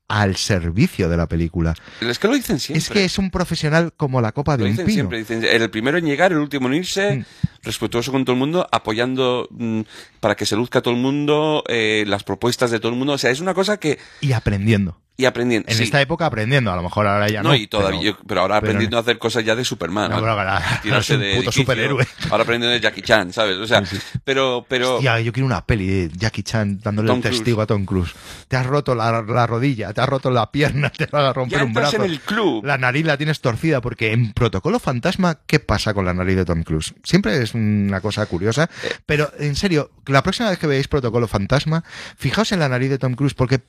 al 0.09 0.37
servicio 0.37 1.09
de 1.09 1.17
la 1.17 1.27
película. 1.27 1.75
Es 2.01 2.19
que 2.19 2.27
lo 2.29 2.35
dicen 2.35 2.59
siempre. 2.61 2.79
Es 2.79 2.91
que 2.91 3.05
es 3.05 3.17
un 3.19 3.31
profesional 3.31 3.93
como 3.97 4.21
la 4.21 4.33
copa 4.33 4.57
de 4.57 4.65
Lo 4.65 4.67
un 4.67 4.73
dicen 4.73 4.87
pino. 4.87 4.95
siempre, 4.95 5.19
dicen, 5.19 5.43
el 5.45 5.71
primero 5.71 5.97
en 5.99 6.05
llegar, 6.05 6.33
el 6.33 6.39
último 6.39 6.67
en 6.69 6.75
irse, 6.75 7.17
Mm. 7.19 7.25
Respetuoso 7.63 8.13
con 8.13 8.25
todo 8.25 8.35
el 8.35 8.39
mundo, 8.41 8.67
apoyando 8.73 9.49
mm, 9.51 9.81
para 10.21 10.35
que 10.37 10.47
se 10.47 10.57
luzca 10.57 10.81
todo 10.83 10.95
el 10.95 11.01
mundo, 11.01 11.65
eh, 11.69 12.05
las 12.07 12.25
propuestas 12.25 12.71
de 12.71 12.81
todo 12.81 12.93
el 12.93 12.99
mundo. 12.99 13.15
O 13.15 13.19
sea, 13.19 13.31
es 13.31 13.41
una 13.41 13.55
cosa 13.55 13.79
que. 13.79 13.99
Y 14.21 14.33
aprendiendo. 14.33 14.99
Y 15.15 15.27
aprendiendo. 15.27 15.69
En 15.71 15.77
sí. 15.77 15.83
esta 15.85 16.01
época 16.01 16.25
aprendiendo, 16.25 16.73
a 16.73 16.77
lo 16.77 16.83
mejor 16.83 17.07
ahora 17.07 17.29
ya 17.29 17.43
no. 17.43 17.51
no, 17.51 17.55
y 17.55 17.67
todavía, 17.67 18.01
pero- 18.01 18.19
yo- 18.19 18.25
pero 18.27 18.41
ahora 18.41 18.55
pero 18.61 18.71
aprendiendo 18.71 18.95
no. 18.95 18.99
a 18.99 19.03
hacer 19.03 19.19
cosas 19.19 19.45
ya 19.45 19.55
de 19.55 19.63
Superman. 19.65 20.11
No, 20.11 20.17
ahora- 20.17 20.81
Tirarse 20.83 21.13
es 21.13 21.17
un 21.19 21.23
de 21.23 21.29
puto 21.35 21.41
edificio. 21.43 21.63
superhéroe. 21.63 22.07
Ahora 22.31 22.43
aprendiendo 22.45 22.73
de 22.73 22.81
Jackie 22.81 23.03
Chan, 23.03 23.31
¿sabes? 23.31 23.59
O 23.59 23.67
sea, 23.67 23.83
pero, 24.25 24.65
pero. 24.67 24.97
Hostia, 24.97 25.21
yo 25.21 25.31
quiero 25.33 25.47
una 25.47 25.67
peli 25.67 25.87
de 25.87 26.11
Jackie 26.17 26.43
Chan 26.43 26.81
dándole 26.83 27.09
Tom 27.09 27.19
el 27.19 27.23
testigo 27.25 27.61
a 27.61 27.67
Tom 27.67 27.85
Cruise. 27.85 28.11
Te 28.49 28.57
has 28.57 28.65
roto 28.67 28.95
la, 28.95 29.21
la 29.23 29.47
rodilla, 29.47 29.93
te 29.93 30.01
has 30.01 30.09
roto 30.09 30.31
la 30.31 30.51
pierna, 30.51 30.89
te 30.97 31.05
vas 31.07 31.25
a 31.25 31.33
romper 31.35 31.59
ya 31.59 31.65
un 31.67 31.75
brazo. 31.75 31.97
en 31.97 32.03
el 32.11 32.21
club. 32.21 32.65
La 32.65 32.79
nariz 32.79 33.05
la 33.05 33.19
tienes 33.19 33.41
torcida 33.43 33.83
porque 33.83 34.13
en 34.13 34.33
Protocolo 34.33 34.79
Fantasma, 34.79 35.41
¿qué 35.47 35.61
pasa 35.61 35.93
con 35.93 36.07
la 36.07 36.15
nariz 36.15 36.37
de 36.37 36.47
Tom 36.47 36.63
Cruise? 36.63 36.95
Siempre 37.05 37.37
es 37.43 37.52
una 37.55 38.01
cosa 38.01 38.27
curiosa, 38.27 38.69
pero 39.07 39.31
en 39.39 39.57
serio, 39.57 39.91
la 40.07 40.23
próxima 40.23 40.51
vez 40.51 40.59
que 40.59 40.67
veáis 40.67 40.89
Protocolo 40.89 41.29
Fantasma, 41.29 41.85
fijaos 42.17 42.53
en 42.53 42.61
la 42.61 42.69
nariz 42.69 42.91
de 42.91 42.99
Tom 42.99 43.15
Cruise 43.15 43.35
porque 43.35 43.61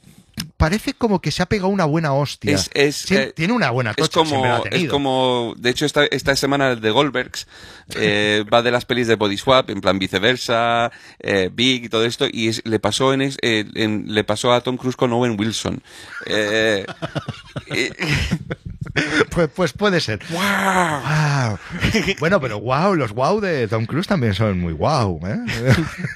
parece 0.57 0.93
como 0.93 1.21
que 1.21 1.31
se 1.31 1.43
ha 1.43 1.47
pegado 1.47 1.69
una 1.69 1.85
buena 1.85 2.13
hostia. 2.13 2.55
Es- 2.55 2.69
es, 2.73 2.95
Sí, 2.95 3.15
eh, 3.15 3.33
tiene 3.35 3.53
una 3.53 3.69
buena 3.71 3.91
Es 3.91 3.95
tocha, 3.97 4.25
siempre 4.25 4.49
la 4.49 4.55
ha 4.55 4.59
como, 4.59 4.75
es 4.75 4.89
como, 4.89 5.53
de 5.57 5.69
hecho, 5.69 5.85
esta, 5.85 6.05
esta 6.05 6.35
semana 6.35 6.75
de 6.75 6.89
Goldbergs 6.91 7.47
eh, 7.95 8.43
va 8.51 8.61
de 8.61 8.71
las 8.71 8.85
pelis 8.85 9.07
de 9.07 9.15
Body 9.15 9.37
Swap, 9.37 9.69
en 9.69 9.81
plan 9.81 9.99
viceversa, 9.99 10.91
eh, 11.19 11.49
Big 11.53 11.85
y 11.85 11.89
todo 11.89 12.05
esto, 12.05 12.25
y 12.31 12.47
es- 12.47 12.61
le 12.65 12.79
pasó 12.79 13.13
en, 13.13 13.21
es- 13.21 13.37
en- 13.41 14.13
le 14.13 14.23
pasó 14.23 14.53
a 14.53 14.61
Tom 14.61 14.77
Cruise 14.77 14.95
con 14.95 15.11
Owen 15.13 15.37
Wilson. 15.39 15.81
Pues, 19.31 19.49
pues 19.55 19.73
puede 19.73 19.99
ser. 20.01 20.19
Wow. 20.29 21.57
Bueno, 22.19 22.39
pero 22.39 22.59
wow, 22.59 22.93
los 22.95 23.11
wow 23.13 23.39
de 23.39 23.67
Tom 23.67 23.85
Cruise 23.85 24.07
también 24.07 24.33
son 24.35 24.59
muy 24.59 24.73
wow, 24.73 25.19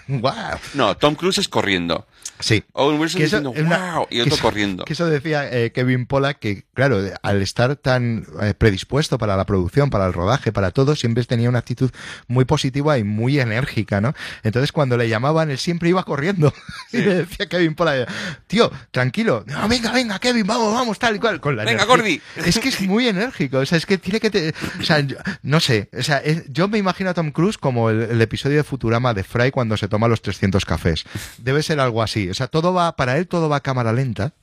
wow. 0.07 0.33
No, 0.75 0.95
Tom 0.95 1.15
Cruise 1.15 1.39
es 1.39 1.47
corriendo. 1.47 2.05
Sí. 2.39 2.63
Owen 2.73 2.99
Wilson 2.99 3.21
diciendo 3.21 3.51
es 3.55 3.63
una- 3.63 3.95
wow 3.95 4.06
y 4.09 4.21
otro 4.21 4.37
corriendo. 4.37 4.85
Que 4.85 4.93
eso 4.93 5.05
decía 5.07 5.49
eh, 5.51 5.71
Kevin 5.71 6.05
Pola 6.05 6.33
que, 6.35 6.63
claro, 6.73 6.99
al 7.21 7.41
estar 7.41 7.75
tan 7.75 8.25
eh, 8.41 8.53
predispuesto 8.57 9.17
para 9.17 9.35
la 9.37 9.45
producción, 9.45 9.89
para 9.89 10.05
el 10.07 10.13
rodaje, 10.13 10.51
para 10.51 10.71
todo, 10.71 10.95
siempre 10.95 11.23
tenía 11.25 11.49
una 11.49 11.59
actitud 11.59 11.91
muy 12.27 12.45
positiva 12.45 12.97
y 12.97 13.03
muy 13.03 13.39
enérgica, 13.39 14.01
¿no? 14.01 14.13
Entonces, 14.43 14.71
cuando 14.71 14.97
le 14.97 15.09
llamaban, 15.09 15.49
él 15.51 15.57
siempre 15.57 15.89
iba 15.89 16.03
corriendo. 16.03 16.53
y 16.91 16.97
le 16.97 17.15
decía 17.15 17.45
a 17.45 17.49
Kevin 17.49 17.75
Pola, 17.75 18.05
tío, 18.47 18.71
tranquilo, 18.91 19.43
no, 19.47 19.67
venga, 19.67 19.91
venga, 19.91 20.19
Kevin, 20.19 20.45
vamos, 20.47 20.73
vamos, 20.73 20.99
tal 20.99 21.15
y 21.15 21.19
cual. 21.19 21.39
Con 21.41 21.55
la 21.55 21.63
Venga. 21.65 21.85
Gordy. 21.85 22.21
Es 22.37 22.59
que 22.59 22.69
es 22.69 22.81
muy 22.81 23.07
enérgico, 23.07 23.59
o 23.59 23.65
sea, 23.65 23.77
es 23.77 23.85
que 23.85 23.97
tiene 23.97 24.19
que... 24.19 24.29
te- 24.29 24.53
o 24.79 24.83
sea, 24.83 24.99
yo- 24.99 25.17
no 25.43 25.59
sé, 25.59 25.89
o 25.97 26.03
sea, 26.03 26.17
es- 26.17 26.43
yo 26.51 26.67
me 26.67 26.77
imagino 26.77 27.09
a 27.09 27.13
Tom 27.13 27.31
Cruise 27.31 27.57
como 27.57 27.89
el, 27.89 28.01
el 28.01 28.21
episodio 28.21 28.57
de 28.57 28.63
Futurama 28.63 29.13
de 29.13 29.23
Fry 29.23 29.51
cuando 29.51 29.77
se 29.77 29.87
toma 29.87 30.07
los 30.07 30.21
300 30.21 30.65
cafés. 30.65 31.05
Debe 31.37 31.63
ser 31.63 31.79
algo 31.79 32.01
así, 32.03 32.29
o 32.29 32.33
sea, 32.33 32.47
todo 32.47 32.73
va, 32.73 32.95
para 32.95 33.17
él 33.17 33.27
todo 33.27 33.49
va 33.49 33.57
a 33.57 33.59
cámara 33.61 33.93
lenta. 33.97 34.33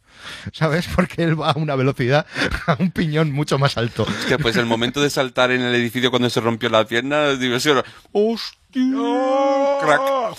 ¿Sabes? 0.53 0.87
Porque 0.95 1.23
él 1.25 1.41
va 1.41 1.51
a 1.51 1.59
una 1.59 1.75
velocidad, 1.75 2.27
a 2.67 2.77
un 2.79 2.91
piñón 2.91 3.33
mucho 3.33 3.59
más 3.59 3.77
alto. 3.77 4.05
Hostia, 4.05 4.39
pues 4.39 4.57
el 4.57 4.67
momento 4.67 5.03
de 5.03 5.11
saltar 5.11 5.51
en 5.51 5.63
el 5.63 5.75
edificio 5.75 6.11
cuando 6.11 6.31
se 6.31 6.41
rompió 6.41 6.69
la 6.69 6.87
pierna, 6.87 7.35
diversión. 7.35 7.83
¡Hostia! 8.13 8.59
Crack. 9.81 10.01
No, 10.01 10.35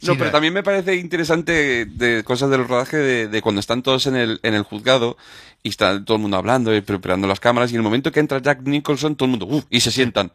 Sí, 0.00 0.12
pero 0.18 0.30
también 0.30 0.52
me 0.52 0.62
parece 0.62 0.96
interesante 0.96 1.86
de 1.86 2.22
cosas 2.22 2.50
del 2.50 2.68
rodaje 2.68 2.98
de, 2.98 3.28
de 3.28 3.42
cuando 3.42 3.60
están 3.60 3.82
todos 3.82 4.06
en 4.06 4.16
el, 4.16 4.40
en 4.42 4.54
el 4.54 4.62
juzgado 4.62 5.16
y 5.62 5.68
está 5.70 6.02
todo 6.04 6.16
el 6.16 6.22
mundo 6.22 6.36
hablando 6.36 6.74
y 6.74 6.80
preparando 6.80 7.26
las 7.26 7.38
cámaras 7.40 7.70
y 7.70 7.74
en 7.74 7.80
el 7.80 7.84
momento 7.84 8.10
que 8.12 8.20
entra 8.20 8.40
Jack 8.40 8.62
Nicholson 8.62 9.14
todo 9.16 9.26
el 9.26 9.30
mundo 9.32 9.46
¡uh! 9.46 9.62
y 9.68 9.80
se 9.80 9.90
sientan 9.90 10.32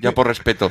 ya 0.00 0.12
por 0.12 0.26
respeto 0.26 0.70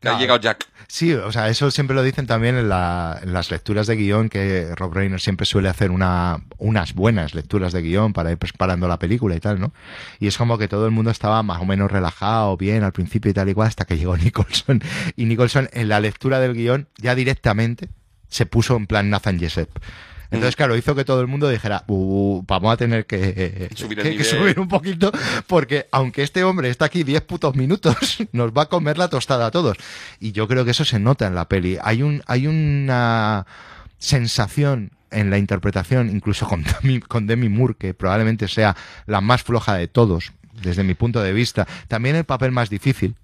que 0.00 0.08
ha 0.08 0.12
No. 0.12 0.18
llegado 0.18 0.38
Jack 0.40 0.66
Sí, 0.88 1.12
o 1.12 1.30
sea, 1.30 1.48
eso 1.48 1.70
siempre 1.70 1.94
lo 1.94 2.02
dicen 2.02 2.26
también 2.26 2.56
en, 2.56 2.68
la- 2.68 3.20
en 3.22 3.32
las 3.32 3.52
lecturas 3.52 3.86
de 3.86 3.94
guion, 3.94 4.28
que 4.28 4.74
Rob 4.74 4.92
Reiner 4.92 5.20
siempre 5.20 5.46
suele 5.46 5.68
hacer 5.68 5.92
una, 5.92 6.40
unas 6.58 6.94
buenas 6.94 7.32
lecturas 7.32 7.72
de 7.72 7.80
guion 7.80 8.12
para 8.12 8.32
ir 8.32 8.38
preparando 8.38 8.88
la 8.88 8.98
película 8.98 9.36
y 9.36 9.40
tal, 9.40 9.60
¿no? 9.60 9.72
Y 10.18 10.26
es 10.26 10.36
como 10.36 10.58
que 10.58 10.66
todo 10.66 10.86
el 10.86 10.90
mundo 10.90 11.12
estaba 11.12 11.44
más 11.44 11.60
o 11.62 11.64
menos 11.64 11.92
relajado, 11.92 12.56
bien 12.56 12.82
al 12.82 12.90
principio 12.90 13.30
y 13.30 13.34
tal 13.34 13.48
y 13.48 13.54
cual, 13.54 13.68
hasta 13.68 13.84
que 13.84 13.98
llegó 13.98 14.16
Nicholson. 14.18 14.82
Y 15.14 15.26
Nicholson 15.26 15.68
en 15.72 15.88
la 15.88 16.00
lectura 16.00 16.40
del 16.40 16.54
guion 16.54 16.88
ya 16.98 17.14
directamente 17.14 17.88
se 18.28 18.46
puso 18.46 18.74
en 18.76 18.88
plan 18.88 19.10
Nathan 19.10 19.38
Jessup. 19.38 19.68
Entonces, 20.30 20.54
claro, 20.56 20.76
hizo 20.76 20.94
que 20.94 21.04
todo 21.04 21.20
el 21.20 21.26
mundo 21.26 21.48
dijera, 21.48 21.82
"Uh, 21.88 22.42
vamos 22.46 22.72
a 22.72 22.76
tener 22.76 23.04
que, 23.06 23.68
Subir 23.74 23.98
el 23.98 24.04
que- 24.04 24.10
que 24.10 24.18
nivel". 24.18 24.26
subir 24.26 24.60
un 24.60 24.68
poquito, 24.68 25.10
porque 25.46 25.86
aunque 25.90 26.22
este 26.22 26.44
hombre 26.44 26.70
está 26.70 26.84
aquí 26.84 27.02
10 27.02 27.22
putos 27.22 27.56
minutos, 27.56 27.96
nos 28.32 28.52
va 28.52 28.62
a 28.62 28.66
comer 28.66 28.96
la 28.98 29.08
tostada 29.08 29.46
a 29.46 29.50
todos. 29.50 29.76
Y 30.20 30.32
yo 30.32 30.46
creo 30.46 30.64
que 30.64 30.70
eso 30.70 30.84
se 30.84 30.98
nota 31.00 31.26
en 31.26 31.34
la 31.34 31.48
peli. 31.48 31.78
Hay, 31.82 32.02
un, 32.02 32.22
hay 32.26 32.46
una 32.46 33.44
sensación 33.98 34.92
en 35.10 35.30
la 35.30 35.38
interpretación, 35.38 36.08
incluso 36.10 36.46
con 36.48 36.62
Demi, 36.64 37.00
con 37.00 37.26
Demi 37.26 37.48
Moore, 37.48 37.74
que 37.78 37.94
probablemente 37.94 38.48
sea 38.48 38.76
la 39.06 39.20
más 39.20 39.42
floja 39.42 39.74
de 39.74 39.88
todos, 39.88 40.32
desde 40.62 40.84
mi 40.84 40.94
punto 40.94 41.20
de 41.22 41.32
vista. 41.32 41.66
También 41.88 42.16
el 42.16 42.24
papel 42.24 42.52
más 42.52 42.70
difícil. 42.70 43.14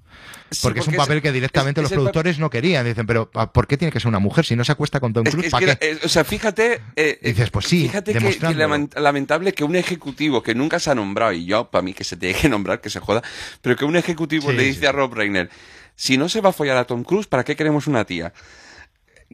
Sí, 0.49 0.61
Porque, 0.62 0.78
es 0.78 0.86
un 0.86 0.95
papel 0.95 1.20
que 1.20 1.33
directamente 1.33 1.81
es- 1.81 1.83
los 1.85 1.91
es 1.93 1.97
productores 1.97 2.39
no 2.39 2.51
querían. 2.51 2.86
Dicen, 2.86 3.05
pero 3.05 3.28
¿por 3.31 3.67
qué 3.67 3.77
tiene 3.77 3.91
que 3.91 3.99
ser 3.99 4.09
una 4.09 4.20
mujer? 4.20 4.45
Si 4.45 4.55
no 4.55 4.65
se 4.65 4.70
acuesta 4.70 5.01
con 5.01 5.12
Tom 5.12 5.25
Cruise, 5.25 5.53
eh, 5.81 5.99
o 6.05 6.09
sea, 6.09 6.23
fíjate. 6.23 6.81
eh, 6.95 7.19
dices, 7.20 7.51
pues 7.51 7.67
sí, 7.67 7.83
Fíjate 7.83 8.12
que, 8.15 8.39
que 8.39 8.55
lamentable 9.01 9.53
que 9.55 9.65
un 9.65 9.75
ejecutivo 9.75 10.45
que 10.45 10.55
nunca 10.55 10.78
se 10.78 10.91
ha 10.91 10.95
nombrado, 10.95 11.33
y 11.33 11.47
yo, 11.47 11.69
para 11.70 11.83
mí 11.83 11.95
que 11.95 12.05
se 12.05 12.17
tiene 12.17 12.39
que 12.39 12.49
nombrar, 12.49 12.81
que 12.81 12.91
se 12.91 13.01
joda, 13.01 13.23
pero 13.61 13.75
que 13.75 13.85
un 13.85 13.97
ejecutivo 13.97 14.51
Sí, 14.51 14.57
le 14.57 14.62
dice 14.62 14.81
sí. 14.81 14.86
a 14.86 14.93
Rob 14.93 15.15
Reiner: 15.15 15.51
si 15.97 16.17
no 16.17 16.28
se 16.28 16.41
va 16.41 16.51
a 16.51 16.53
follar 16.53 16.77
a 16.77 16.85
Tom 16.85 17.03
Cruise, 17.03 17.27
¿para 17.27 17.43
qué 17.43 17.57
queremos 17.57 17.89
una 17.89 18.05
tía? 18.05 18.33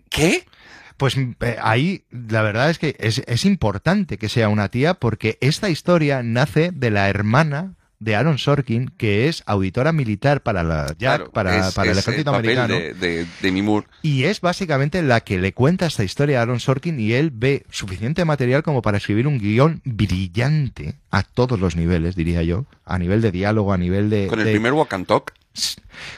¿Qué? 0.09 0.47
Pues 0.97 1.17
eh, 1.17 1.57
ahí 1.61 2.05
la 2.11 2.43
verdad 2.43 2.71
es 2.71 2.79
que 2.79 2.97
es, 2.99 3.23
es 3.27 3.45
importante 3.45 4.19
que 4.19 4.29
sea 4.29 4.49
una 4.49 4.69
tía 4.71 4.95
porque 4.95 5.37
esta 5.41 5.69
historia 5.69 6.23
nace 6.23 6.71
de 6.73 6.91
la 6.91 7.09
hermana 7.09 7.75
de 8.03 8.17
Aaron 8.17 8.39
Sorkin, 8.39 8.91
que 8.97 9.29
es 9.29 9.43
auditora 9.47 9.93
militar 9.93 10.43
para 10.43 10.63
la 10.63 10.87
Jack, 10.89 10.99
Claro, 10.99 11.31
para, 11.31 11.69
es- 11.69 11.75
para 11.75 11.93
el 11.93 11.99
ejército 11.99 12.35
americano. 12.35 12.75
De, 12.75 12.95
de, 12.95 13.27
de 13.41 13.53
mi 13.53 13.63
Moore. 13.63 13.87
Y 14.03 14.25
es 14.25 14.41
básicamente 14.41 15.03
la 15.03 15.21
que 15.21 15.39
le 15.39 15.53
cuenta 15.53 15.87
esta 15.87 16.05
historia 16.05 16.39
a 16.39 16.43
Aaron 16.43 16.61
Sorkin 16.61 16.99
y 16.99 17.13
él 17.13 17.31
ve 17.33 17.65
suficiente 17.71 18.25
material 18.25 18.63
como 18.63 18.83
para 18.83 18.99
escribir 18.99 19.27
un 19.27 19.39
guion 19.39 19.81
brillante 19.85 20.95
a 21.11 21.23
todos 21.23 21.61
los 21.61 21.77
niveles, 21.77 22.17
diría 22.17 22.43
yo, 22.43 22.67
a 22.85 22.99
nivel 22.99 23.21
de 23.23 23.31
diálogo, 23.33 23.73
a 23.73 23.79
nivel 23.79 24.11
de... 24.11 24.27
Con 24.27 24.41
el 24.41 24.47
de- 24.47 24.53
primer 24.53 24.73
Walk 24.73 24.93
and 24.95 25.07
Talk. 25.07 25.33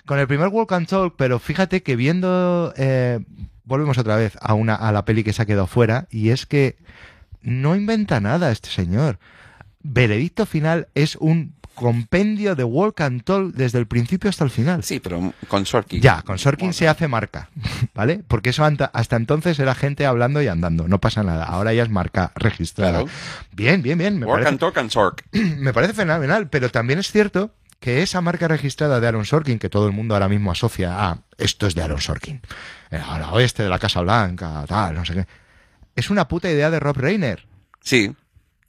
con 0.07 0.19
el 0.19 0.27
primer 0.27 0.49
Walk 0.49 0.73
and 0.73 0.87
Talk, 0.87 1.15
pero 1.17 1.39
fíjate 1.39 1.83
que 1.83 1.97
viendo, 1.97 2.73
eh, 2.77 3.21
volvemos 3.65 3.99
otra 3.99 4.17
vez 4.17 4.39
a 4.41 4.55
una 4.55 4.75
a 4.75 4.93
la 4.93 5.05
peli 5.05 5.25
que 5.25 5.33
se 5.33 5.43
ha 5.43 5.47
quedado 5.47 5.67
fuera 5.67 6.07
y 6.11 6.31
es 6.31 6.47
que 6.47 6.77
no 7.43 7.77
inventa 7.77 8.21
nada 8.21 8.51
este 8.53 8.71
señor. 8.71 9.19
Veredicto 9.83 10.47
final 10.47 10.89
es 10.95 11.17
un 11.17 11.55
compendio 11.75 12.55
de 12.55 12.65
walk 12.65 13.01
and 13.01 13.23
talk 13.25 13.53
desde 13.53 13.79
el 13.79 13.87
principio 13.87 14.31
hasta 14.31 14.45
el 14.45 14.51
final. 14.51 14.83
Sí, 14.83 15.01
pero 15.01 15.33
con 15.49 15.67
Sorkin. 15.67 16.01
Ya, 16.01 16.23
con 16.23 16.39
Sorkin 16.39 16.73
se 16.73 16.89
hace 16.89 17.09
marca, 17.09 17.51
¿vale? 17.95 18.23
Porque 18.27 18.51
eso 18.51 18.65
hasta 18.65 19.17
entonces 19.17 19.59
era 19.59 19.75
gente 19.75 20.07
hablando 20.07 20.41
y 20.43 20.49
andando, 20.49 20.89
no 20.89 21.01
pasa 21.01 21.23
nada. 21.23 21.45
Ahora 21.45 21.73
ya 21.73 21.83
es 21.83 21.91
marca 21.91 22.33
registrada. 22.37 23.03
Claro. 23.03 23.09
Bien, 23.53 23.83
bien, 23.83 23.99
bien. 23.99 24.19
Me 24.19 24.27
Work 24.27 24.45
parece, 24.45 24.49
and 24.51 24.61
talk 24.61 24.79
and 24.79 24.91
Sork. 24.91 25.25
me 25.33 25.73
parece 25.73 25.95
fenomenal, 25.95 26.49
pero 26.49 26.71
también 26.71 26.99
es 26.99 27.11
cierto 27.11 27.53
que 27.81 28.03
esa 28.03 28.21
marca 28.21 28.49
registrada 28.49 28.99
de 28.99 29.07
Aaron 29.07 29.27
Sorkin, 29.27 29.59
que 29.59 29.69
todo 29.69 29.87
el 29.87 29.93
mundo 29.93 30.15
ahora 30.15 30.29
mismo 30.29 30.51
asocia 30.51 31.11
a 31.11 31.19
esto 31.37 31.67
es 31.67 31.75
de 31.75 31.83
Aaron 31.83 32.01
Sorkin, 32.01 32.41
eh, 32.91 32.99
al 33.07 33.23
oeste 33.35 33.63
de 33.63 33.69
la 33.69 33.79
Casa 33.79 34.01
Blanca, 34.01 34.65
tal, 34.67 34.95
no 34.95 35.05
sé 35.05 35.13
qué, 35.13 35.27
es 35.95 36.09
una 36.09 36.27
puta 36.27 36.51
idea 36.51 36.71
de 36.71 36.81
Rob 36.81 36.97
Reiner. 36.97 37.47
Sí, 37.81 38.15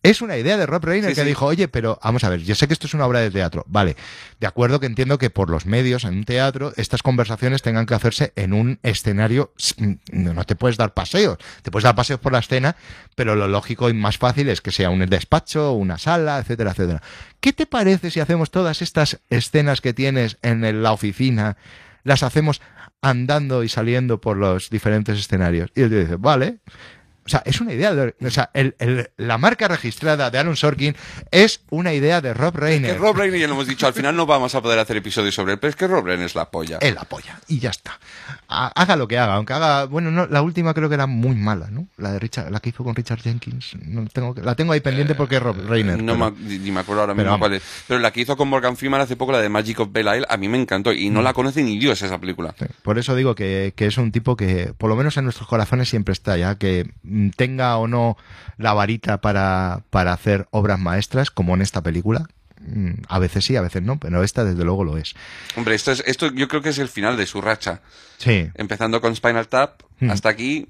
Es 0.10 0.22
una 0.22 0.38
idea 0.38 0.58
de 0.58 0.66
Rob 0.66 0.84
Reiner 0.86 1.12
Sí, 1.12 1.16
que 1.16 1.22
sí. 1.22 1.28
dijo, 1.28 1.46
oye, 1.46 1.68
pero 1.68 2.00
vamos 2.04 2.24
a 2.24 2.30
ver, 2.30 2.42
yo 2.42 2.56
sé 2.56 2.68
que 2.68 2.74
esto 2.74 2.88
es 2.88 2.94
una 2.94 3.06
obra 3.06 3.20
de 3.20 3.32
teatro. 3.32 3.64
Vale, 3.68 3.96
de 4.40 4.48
acuerdo 4.48 4.80
que 4.80 4.86
entiendo 4.86 5.18
que 5.18 5.30
por 5.30 5.50
los 5.50 5.66
medios, 5.66 6.04
en 6.04 6.16
un 6.18 6.24
teatro, 6.24 6.74
estas 6.78 7.02
conversaciones 7.04 7.62
tengan 7.62 7.86
que 7.86 7.94
hacerse 7.96 8.32
en 8.36 8.54
un 8.54 8.80
escenario. 8.84 9.52
s- 9.58 9.76
No 10.12 10.44
te 10.46 10.56
puedes 10.56 10.78
dar 10.78 10.94
paseos, 10.94 11.38
te 11.62 11.72
puedes 11.72 11.84
dar 11.84 11.96
paseos 11.96 12.20
por 12.20 12.32
la 12.32 12.40
escena, 12.40 12.76
pero 13.16 13.36
lo 13.36 13.48
lógico 13.48 13.90
y 13.90 13.94
más 13.94 14.18
fácil 14.18 14.50
es 14.50 14.62
que 14.62 14.72
sea 14.72 14.90
un 14.90 15.06
despacho, 15.06 15.74
una 15.74 15.98
sala, 15.98 16.40
etcétera, 16.40 16.72
etcétera. 16.72 17.02
¿Qué 17.40 17.54
te 17.54 17.66
parece 17.66 18.12
si 18.12 18.20
hacemos 18.20 18.52
todas 18.52 18.82
estas 18.82 19.20
escenas 19.30 19.82
que 19.82 19.94
tienes 19.94 20.38
en 20.42 20.84
la 20.84 20.92
oficina, 20.92 21.58
las 22.04 22.24
hacemos 22.24 22.62
andando 23.02 23.64
y 23.64 23.70
saliendo 23.70 24.22
por 24.22 24.38
los 24.38 24.70
diferentes 24.70 25.20
escenarios? 25.20 25.72
Y 25.76 25.82
él 25.82 25.90
te 25.90 26.00
dice, 26.02 26.16
vale. 26.18 26.60
O 27.26 27.30
sea, 27.30 27.42
es 27.46 27.60
una 27.60 27.74
idea 27.74 27.94
de, 27.96 28.14
o 28.24 28.30
sea, 28.30 28.52
el- 28.54 28.76
el- 28.78 29.10
la 29.18 29.40
marca 29.40 29.68
registrada 29.68 30.30
de 30.30 30.38
Aaron 30.38 30.56
Sorkin 30.56 30.96
es 31.32 31.62
una 31.72 31.92
idea 31.92 32.22
de 32.22 32.36
Rob 32.36 32.54
que 32.54 32.60
Reiner. 32.62 33.00
Rob 33.00 33.16
Reiner 33.18 33.40
ya 33.40 33.48
lo 33.48 33.54
hemos 33.54 33.66
dicho, 33.68 33.88
al 33.88 33.94
final 33.94 34.16
no 34.16 34.28
vamos 34.28 34.54
a 34.54 34.62
poder 34.62 34.78
hacer 34.78 34.98
episodios 34.98 35.34
sobre 35.34 35.54
él, 35.54 35.60
pero 35.60 35.70
es 35.70 35.76
que 35.76 35.88
Rob 35.88 36.06
Reiner 36.06 36.26
es 36.28 36.36
la 36.36 36.52
polla. 36.52 36.78
Él 36.82 36.96
apoya 37.00 37.40
y 37.48 37.58
ya 37.58 37.72
está. 37.72 38.00
Ha- 38.48 38.72
Haga 38.76 38.96
lo 38.96 39.08
que 39.08 39.18
haga, 39.18 39.34
aunque 39.36 39.54
haga, 39.54 39.86
bueno, 39.86 40.12
no, 40.12 40.28
la 40.28 40.44
última 40.44 40.76
creo 40.76 40.88
que 40.88 40.94
era 40.96 41.08
muy 41.08 41.36
mala, 41.36 41.70
¿no? 41.72 41.88
La 41.98 42.12
de 42.12 42.20
Richard, 42.20 42.52
la 42.52 42.60
que 42.60 42.70
hizo 42.70 42.84
con 42.84 42.94
Richard 42.96 43.22
Jenkins, 43.22 43.76
no 43.88 44.06
tengo, 44.06 44.36
que- 44.36 44.42
la 44.42 44.54
tengo 44.54 44.74
ahí 44.74 44.82
pendiente 44.82 45.16
porque 45.16 45.38
es 45.38 45.42
Rob 45.42 45.58
Reiner. 45.68 45.98
Eh, 46.00 46.04
No 46.04 46.14
pero- 46.14 46.32
me, 46.32 46.58
ni 46.60 46.72
me 46.72 46.82
acuerdo 46.82 47.02
ahora 47.02 47.16
mismo 47.16 47.40
cuál 47.40 47.54
es. 47.54 47.64
Pero 47.88 48.00
la 48.00 48.12
que 48.12 48.22
hizo 48.22 48.38
con 48.38 48.48
Morgan 48.50 48.78
Freeman 48.78 49.02
hace 49.02 49.16
poco, 49.16 49.32
la 49.32 49.40
de 49.42 49.50
Magic 49.50 49.80
of 49.80 49.90
Belle 49.92 50.18
Isle, 50.18 50.28
a 50.30 50.38
mí 50.38 50.48
me 50.48 50.62
encantó 50.62 50.94
y 50.94 51.10
Mm. 51.10 51.14
no 51.14 51.22
la 51.24 51.34
conoce 51.34 51.64
ni 51.64 51.80
Dios 51.80 52.00
esa 52.04 52.20
película. 52.20 52.54
Sí, 52.60 52.66
Por 52.84 53.00
eso 53.00 53.16
digo 53.16 53.34
que, 53.34 53.74
que 53.76 53.88
es 53.88 53.98
un 53.98 54.12
tipo 54.12 54.38
que, 54.38 54.74
por 54.78 54.92
lo 54.92 54.96
menos 54.96 55.18
en 55.18 55.24
nuestros 55.24 55.48
corazones, 55.50 55.90
siempre 55.90 56.12
está, 56.14 56.38
ya 56.38 56.54
que 56.60 56.88
mm, 57.02 57.15
tenga 57.36 57.78
o 57.78 57.88
no 57.88 58.18
la 58.58 58.74
varita 58.74 59.20
para, 59.22 59.82
para 59.90 60.14
hacer 60.14 60.48
obras 60.52 60.80
maestras, 60.80 61.32
como 61.32 61.54
en 61.56 61.62
esta 61.62 61.82
película. 61.82 62.28
mm, 62.62 63.04
A 63.08 63.20
veces 63.20 63.46
sí, 63.46 63.56
a 63.56 63.62
veces 63.62 63.82
no, 63.84 63.98
pero 64.00 64.24
esta 64.24 64.44
desde 64.44 64.64
luego 64.64 64.84
lo 64.84 64.98
es. 64.98 65.14
Hombre, 65.56 65.76
esto, 65.76 65.92
es, 65.92 66.04
esto 66.06 66.32
yo 66.32 66.48
creo 66.48 66.62
que 66.62 66.70
es 66.70 66.78
el 66.80 66.90
final 66.90 67.18
de 67.18 67.26
su 67.26 67.42
racha. 67.42 67.82
Sí, 68.18 68.50
Empezando 68.56 69.02
con 69.02 69.16
Spinal 69.16 69.48
Tap, 69.48 69.82
Hmm. 70.00 70.10
hasta 70.12 70.28
aquí, 70.30 70.68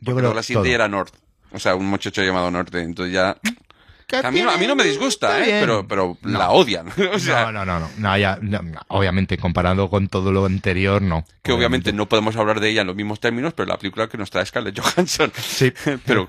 yo 0.00 0.14
creo 0.14 0.16
creo 0.16 0.34
la 0.34 0.42
siguiente 0.42 0.68
todo. 0.70 0.74
era 0.74 0.88
North. 0.88 1.14
O 1.52 1.58
sea, 1.58 1.74
un 1.74 1.86
muchacho 1.86 2.22
llamado 2.22 2.50
Norte. 2.50 2.80
Entonces 2.80 3.12
ya... 3.14 3.36
A 4.22 4.30
mí, 4.30 4.42
no- 4.42 4.50
a 4.50 4.56
mí 4.56 4.66
no 4.66 4.74
me 4.76 4.84
disgusta, 4.84 5.40
¿eh? 5.44 5.58
Pero, 5.60 5.86
pero 5.88 6.16
No. 6.22 6.38
la 6.38 6.50
odian. 6.50 6.88
o 7.14 7.18
sea, 7.18 7.50
no, 7.52 7.64
no, 7.64 7.78
no, 7.80 7.88
no, 7.98 8.18
ya, 8.18 8.38
no, 8.40 8.60
obviamente 8.88 9.38
comparado 9.38 9.88
con 9.90 10.08
todo 10.08 10.32
lo 10.32 10.44
anterior, 10.46 11.00
no. 11.02 11.24
que 11.42 11.52
obviamente 11.52 11.92
no 11.92 12.08
podemos 12.08 12.36
hablar 12.36 12.60
de 12.60 12.70
ella 12.70 12.82
en 12.82 12.86
los 12.86 12.96
mismos 12.96 13.18
términos, 13.20 13.52
pero 13.54 13.68
la 13.68 13.78
película 13.78 14.08
que 14.08 14.16
nos 14.18 14.30
trae 14.30 14.46
Scarlett 14.46 14.78
Johansson. 14.78 15.32
Sí. 15.40 15.72
pero, 16.06 16.28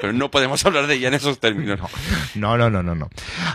pero 0.00 0.12
no 0.12 0.30
podemos 0.30 0.64
hablar 0.66 0.86
de 0.86 0.94
ella 0.96 1.08
en 1.08 1.14
esos 1.14 1.38
términos. 1.40 1.80
No, 2.34 2.56
no, 2.58 2.68
no, 2.70 2.82
no, 2.82 2.94
no. 2.94 3.08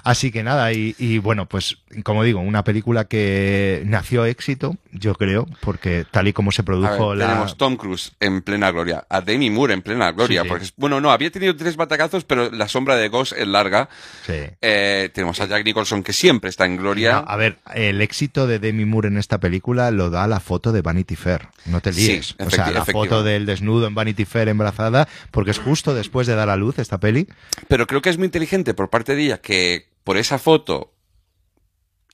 Así 0.03 0.31
que 0.31 0.41
nada, 0.43 0.71
y, 0.73 0.95
y 0.97 1.17
bueno, 1.19 1.45
pues 1.47 1.77
como 2.03 2.23
digo, 2.23 2.39
una 2.39 2.63
película 2.63 3.05
que 3.05 3.83
nació 3.85 4.25
éxito, 4.25 4.75
yo 4.91 5.13
creo, 5.15 5.47
porque 5.61 6.05
tal 6.09 6.27
y 6.27 6.33
como 6.33 6.51
se 6.51 6.63
produjo 6.63 7.09
ver, 7.09 7.19
la... 7.19 7.27
Tenemos 7.27 7.57
Tom 7.57 7.75
Cruise 7.77 8.13
en 8.19 8.41
plena 8.41 8.71
gloria, 8.71 9.05
a 9.09 9.21
Demi 9.21 9.49
Moore 9.49 9.73
en 9.75 9.81
plena 9.81 10.11
gloria, 10.11 10.41
Sí, 10.41 10.45
sí. 10.47 10.49
porque 10.49 10.65
bueno, 10.77 10.99
no, 11.01 11.11
había 11.11 11.31
tenido 11.31 11.55
tres 11.55 11.75
batacazos, 11.75 12.23
pero 12.25 12.51
la 12.51 12.67
sombra 12.67 12.95
de 12.95 13.07
Ghost 13.09 13.33
es 13.33 13.47
larga. 13.65 13.89
Sí. 14.25 14.33
Eh, 14.61 15.09
tenemos 15.13 15.39
a 15.41 15.45
Jack 15.47 15.65
Nicholson 15.65 16.03
que 16.03 16.13
siempre 16.13 16.49
está 16.49 16.65
en 16.65 16.77
gloria. 16.77 17.21
No, 17.21 17.25
a 17.27 17.35
ver, 17.35 17.57
el 17.73 18.01
éxito 18.01 18.47
de 18.47 18.59
Demi 18.59 18.85
Moore 18.85 19.07
en 19.09 19.17
esta 19.17 19.39
película 19.39 19.91
lo 19.91 20.09
da 20.09 20.27
la 20.27 20.39
foto 20.39 20.71
de 20.71 20.81
Vanity 20.81 21.15
Fair. 21.15 21.49
No 21.65 21.81
te 21.81 21.91
Sí, 21.93 22.07
líes. 22.07 22.35
o 22.39 22.49
sea, 22.49 22.71
la 22.71 22.85
foto 22.85 23.23
del 23.23 23.45
desnudo 23.45 23.87
en 23.87 23.95
Vanity 23.95 24.25
Fair 24.25 24.47
embrazada, 24.49 25.07
porque 25.31 25.51
es 25.51 25.59
justo 25.59 25.93
después 25.93 26.27
de 26.27 26.35
dar 26.35 26.49
a 26.49 26.55
luz 26.55 26.79
esta 26.79 26.99
peli. 26.99 27.27
Pero 27.67 27.87
creo 27.87 28.01
que 28.01 28.09
es 28.09 28.17
muy 28.17 28.25
inteligente 28.25 28.73
por 28.73 28.89
parte 28.89 29.15
de 29.15 29.23
ella 29.23 29.37
que 29.39 29.87
por 30.03 30.17
esa 30.17 30.37
foto. 30.39 30.91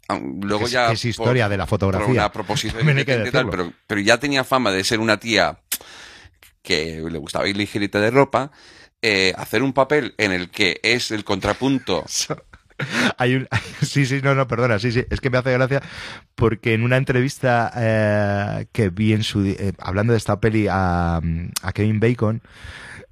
aun- 0.07 0.39
Luego 0.43 0.65
es- 0.65 0.71
ya. 0.71 0.91
es 0.91 1.05
historia 1.05 1.47
de 1.47 1.57
la 1.57 1.67
fotografía. 1.67 2.05
Por 2.07 2.15
una 2.15 2.31
proposición 2.31 2.85
que 3.05 3.29
tal, 3.31 3.49
pero, 3.49 3.71
pero 3.87 4.01
ya 4.01 4.17
tenía 4.17 4.43
fama 4.43 4.71
de 4.71 4.83
ser 4.83 4.99
una 4.99 5.17
tía 5.17 5.59
que 6.61 7.01
le 7.09 7.17
gustaba 7.17 7.47
ir 7.47 7.57
ligerita 7.57 7.99
de 7.99 8.11
ropa. 8.11 8.51
Eh, 9.01 9.33
hacer 9.37 9.63
un 9.63 9.73
papel 9.73 10.13
en 10.17 10.31
el 10.31 10.49
que 10.49 10.79
es 10.83 11.11
el 11.11 11.23
contrapunto. 11.23 12.05
Hay 13.17 13.35
un... 13.35 13.47
Sí, 13.81 14.05
sí, 14.05 14.21
no, 14.23 14.35
no, 14.35 14.47
perdona, 14.47 14.79
sí, 14.79 14.91
sí, 14.91 15.03
es 15.09 15.19
que 15.19 15.29
me 15.29 15.37
hace 15.37 15.51
gracia 15.51 15.81
porque 16.35 16.73
en 16.73 16.83
una 16.83 16.97
entrevista 16.97 17.71
eh, 17.75 18.67
que 18.71 18.89
vi 18.89 19.13
en 19.13 19.23
su... 19.23 19.43
eh, 19.45 19.73
hablando 19.79 20.13
de 20.13 20.17
esta 20.17 20.39
peli 20.39 20.67
a, 20.69 21.19
a 21.61 21.71
Kevin 21.73 21.99
Bacon, 21.99 22.41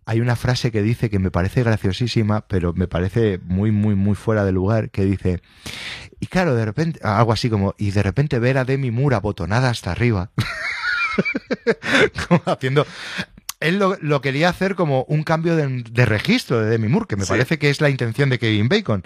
hay 0.09 0.22
una 0.22 0.35
frase 0.35 0.72
que 0.72 0.82
dice 0.82 1.11
que 1.11 1.19
me 1.19 1.30
parece 1.30 1.61
graciosísima, 1.61 2.42
pero 2.48 2.74
me 2.74 2.88
parece 2.88 3.40
muy, 3.43 3.69
muy, 3.69 3.93
muy 3.93 4.16
fuera 4.16 4.43
de 4.43 4.51
lugar, 4.51 4.90
que 4.90 5.06
dice, 5.06 5.40
y 6.19 6.26
claro, 6.26 6.56
de 6.56 6.66
repente, 6.66 7.00
algo 7.03 7.32
así 7.32 7.48
como, 7.48 7.76
y 7.77 7.92
de 7.92 8.01
repente 8.01 8.40
ver 8.40 8.58
a 8.58 8.66
Demi 8.66 8.90
Moore 8.90 9.18
abotonada 9.18 9.69
hasta 9.69 9.92
arriba, 9.92 10.32
como 12.27 12.42
haciendo... 12.45 12.88
Él 13.60 13.78
lo, 13.80 13.98
lo 14.02 14.22
quería 14.22 14.50
hacer 14.50 14.76
como 14.76 15.04
un 15.10 15.24
cambio 15.24 15.56
de, 15.56 15.84
de 15.90 16.06
registro 16.06 16.60
de 16.62 16.70
Demi 16.70 16.88
Moore, 16.88 17.08
que 17.08 17.16
me 17.18 17.24
Sí. 17.26 17.30
parece 17.30 17.60
que 17.60 17.70
es 17.70 17.82
la 17.82 17.90
intención 17.90 18.30
de 18.30 18.40
Kevin 18.40 18.70
Bacon 18.70 19.04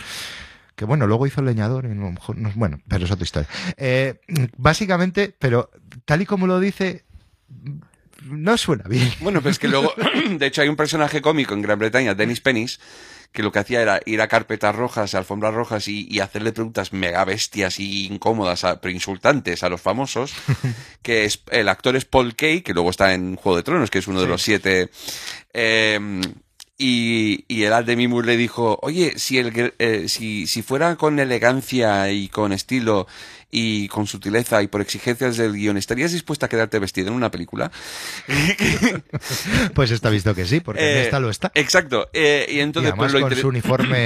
que 0.76 0.86
bueno, 0.86 1.06
luego 1.06 1.28
hizo 1.28 1.40
el 1.42 1.46
leñador, 1.46 1.86
y 1.86 1.92
a 1.92 1.94
lo 1.94 2.12
mejor 2.12 2.36
no- 2.36 2.52
bueno, 2.56 2.82
pero 2.88 3.06
es 3.06 3.12
otra 3.12 3.24
historia. 3.24 3.48
Eh, 3.78 4.20
básicamente, 4.58 5.36
pero 5.38 5.70
tal 6.06 6.24
y 6.24 6.26
como 6.26 6.48
lo 6.48 6.60
dice, 6.60 7.06
no 8.26 8.58
suena 8.58 8.86
bien. 8.88 9.08
Bueno, 9.20 9.40
pues 9.42 9.60
que 9.60 9.68
luego, 9.68 9.94
de 10.40 10.46
hecho, 10.48 10.64
hay 10.64 10.70
un 10.70 10.76
personaje 10.76 11.22
cómico 11.22 11.54
en 11.54 11.62
Gran 11.62 11.78
Bretaña, 11.78 12.16
Dennis 12.16 12.42
Pennis, 12.42 12.80
que 13.34 13.44
lo 13.44 13.52
que 13.52 13.60
hacía 13.60 13.82
era 13.82 14.00
ir 14.06 14.22
a 14.22 14.28
carpetas 14.30 14.74
rojas, 14.76 15.14
a 15.14 15.18
alfombras 15.18 15.53
rojas 15.53 15.88
y, 15.88 16.08
y 16.10 16.20
hacerle 16.20 16.53
preguntas 16.53 16.94
mega 16.94 17.26
bestias 17.26 17.80
y 17.80 18.06
incómodas, 18.06 18.64
a- 18.64 18.80
pero 18.80 18.94
insultantes 18.94 19.64
a 19.64 19.70
los 19.70 19.82
famosos, 19.82 20.34
que 21.02 21.26
es, 21.26 21.42
el 21.52 21.68
actor 21.68 21.95
es 21.95 22.06
Paul 22.06 22.36
Kay, 22.36 22.62
que 22.62 22.74
luego 22.74 22.92
está 22.92 23.14
en 23.14 23.36
Juego 23.36 23.58
de 23.58 23.64
Tronos, 23.64 23.90
que 23.90 24.00
es 24.00 24.08
uno 24.08 24.22
de 24.22 24.28
los 24.28 24.42
siete, 24.42 24.90
eh, 25.53 26.00
y, 26.86 27.45
y 27.48 27.64
el 27.64 27.86
Demi 27.86 28.10
Moore 28.10 28.28
le 28.28 28.36
dijo, 28.36 28.78
oye, 28.82 29.14
si, 29.16 29.38
el, 29.38 29.74
eh, 29.80 30.10
si, 30.10 30.48
si 30.48 30.62
fuera 30.64 30.98
con 30.98 31.18
elegancia 31.18 32.12
y 32.12 32.28
con 32.28 32.52
estilo 32.52 33.08
y 33.50 33.88
con 33.88 34.06
sutileza 34.06 34.62
y 34.62 34.68
por 34.68 34.82
exigencias 34.82 35.38
del 35.38 35.53
guion, 35.53 35.78
¿estarías 35.78 36.12
dispuesta 36.12 36.48
a 36.48 36.50
quedarte 36.50 36.80
vestido 36.80 37.08
en 37.08 37.14
una 37.14 37.32
película? 37.32 37.72
Pues 39.74 39.92
está 39.92 40.10
visto 40.10 40.36
que 40.36 40.44
sí, 40.44 40.60
porque 40.60 40.82
en 40.82 40.98
Eh, 40.98 41.03
esta 41.03 41.22
lo 41.22 41.30
está. 41.30 41.53
Exacto. 41.56 42.10
Eh, 42.12 42.48
y 42.50 42.58
Y 42.58 42.60
entonces, 42.60 42.92
además 42.92 43.14
pues, 43.14 43.22
lo 43.22 43.30
con 43.30 43.38
su 43.38 43.48
uniforme 43.48 43.98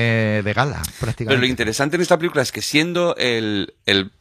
de 0.44 0.54
gala, 0.54 0.84
pero 0.86 0.98
prácticamente. 1.00 1.42
lo 1.42 1.48
interesante 1.48 1.96
en 1.96 2.04
esta 2.04 2.20
película 2.20 2.44
es 2.44 2.52
que 2.52 2.62
siendo 2.62 3.16
el, 3.16 3.74
el 3.88 4.12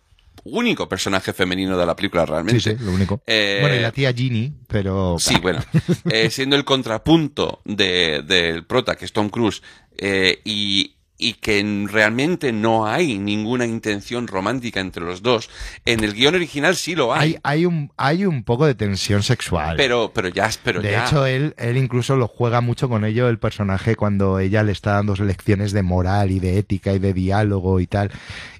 único 0.45 0.89
personaje 0.89 1.33
femenino 1.33 1.77
de 1.77 1.87
la 1.87 1.97
película 1.97 2.25
realmente. 2.27 2.61
Sí, 2.61 2.77
sí, 2.77 2.85
lo 2.85 2.93
único. 2.93 3.23
Eh, 3.27 3.59
bueno, 3.61 3.77
y 3.77 3.81
la 3.81 3.93
tía 3.93 4.13
Ginny, 4.13 4.53
pero... 4.69 5.17
Sí, 5.19 5.37
bueno. 5.41 5.61
Eh, 6.11 6.31
siendo 6.31 6.57
el 6.57 6.65
contrapunto 6.65 7.61
de- 7.65 8.23
del 8.27 8.65
prota, 8.65 8.97
que 8.97 9.05
es 9.05 9.13
Tom 9.13 9.29
Cruise, 9.29 9.63
eh, 9.99 10.41
y, 10.45 10.95
y 11.19 11.33
que 11.35 11.65
realmente 11.91 12.53
no 12.53 12.87
hay 12.87 13.19
ninguna 13.19 13.65
intención 13.67 14.27
romántica 14.29 14.81
entre 14.81 15.03
los 15.03 15.23
dos. 15.23 15.49
En 15.85 16.05
el 16.05 16.13
guion 16.13 16.35
original 16.35 16.77
sí 16.77 16.95
lo 16.95 17.15
hay. 17.15 17.33
Hay, 17.33 17.39
hay, 17.43 17.67
un, 17.67 17.91
hay 17.97 18.25
un 18.27 18.45
poco 18.45 18.67
de 18.67 18.75
tensión 18.75 19.23
sexual. 19.23 19.77
pero, 19.77 20.13
pero 20.15 20.29
ya, 20.29 20.49
pero 20.63 20.81
de 20.83 20.93
ya. 20.93 21.07
hecho, 21.07 21.25
él, 21.27 21.55
él 21.59 21.77
incluso 21.79 22.17
lo 22.17 22.29
juega 22.29 22.61
mucho 22.61 22.89
con 22.89 23.05
ello, 23.05 23.29
el 23.29 23.39
personaje, 23.39 23.97
cuando 23.97 24.39
ella 24.39 24.63
le 24.63 24.73
está 24.73 24.93
dando 24.93 25.15
lecciones 25.17 25.73
de 25.73 25.83
moral 25.83 26.31
y 26.31 26.39
de 26.41 26.59
ética 26.59 26.93
y 26.93 26.99
de 26.99 27.13
diálogo 27.15 27.81
y 27.81 27.87
tal. 27.87 28.11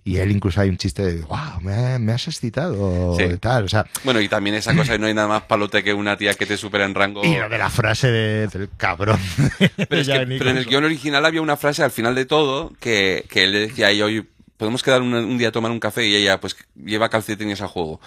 Y 0.07 0.19
él 0.19 0.31
incluso 0.31 0.61
hay 0.61 0.69
un 0.69 0.77
chiste 0.77 1.03
de, 1.05 1.23
wow, 1.23 1.61
me, 1.63 1.99
me 1.99 2.13
has 2.13 2.29
excitado 2.29 3.17
Sí. 3.19 3.25
y 3.25 3.37
tal. 3.39 3.65
O 3.65 3.69
sea, 3.69 3.85
Bueno, 4.05 4.21
y 4.21 4.29
también 4.29 4.55
esa 4.55 4.73
cosa 4.77 4.93
de 4.93 5.01
no 5.01 5.07
hay 5.07 5.15
nada 5.15 5.27
más 5.27 5.43
palote 5.43 5.83
que 5.83 5.93
una 5.93 6.17
tía 6.17 6.33
que 6.35 6.47
te 6.47 6.57
supera 6.57 6.85
en 6.85 6.95
rango. 6.95 7.25
y 7.25 7.37
lo 7.37 7.49
de 7.49 7.59
la 7.59 7.69
frase 7.71 8.13
de- 8.13 8.47
del 8.47 8.69
cabrón. 8.77 9.19
Pero, 9.59 9.69
es 9.79 9.89
que- 9.89 10.05
Jack 10.05 10.29
pero 10.39 10.51
en 10.51 10.59
el 10.59 10.67
guion 10.67 10.85
original 10.85 11.27
había 11.27 11.43
una 11.43 11.57
frase 11.57 11.83
al 11.83 11.91
final 11.91 12.15
de 12.15 12.25
todo 12.25 12.73
que, 12.79 13.25
que 13.29 13.43
él 13.45 13.53
decía, 13.53 13.89
"Ay, 13.89 14.01
hoy 14.01 14.25
podemos 14.57 14.85
quedar 14.85 15.03
un, 15.03 15.13
un 15.13 15.39
día 15.39 15.49
a 15.49 15.53
tomar 15.53 15.73
un 15.73 15.81
café 15.81 16.07
y 16.07 16.15
ella 16.15 16.41
pues 16.41 16.57
lleva 16.83 17.09
calcetines 17.09 17.61
a 17.61 17.67
juego. 17.67 18.01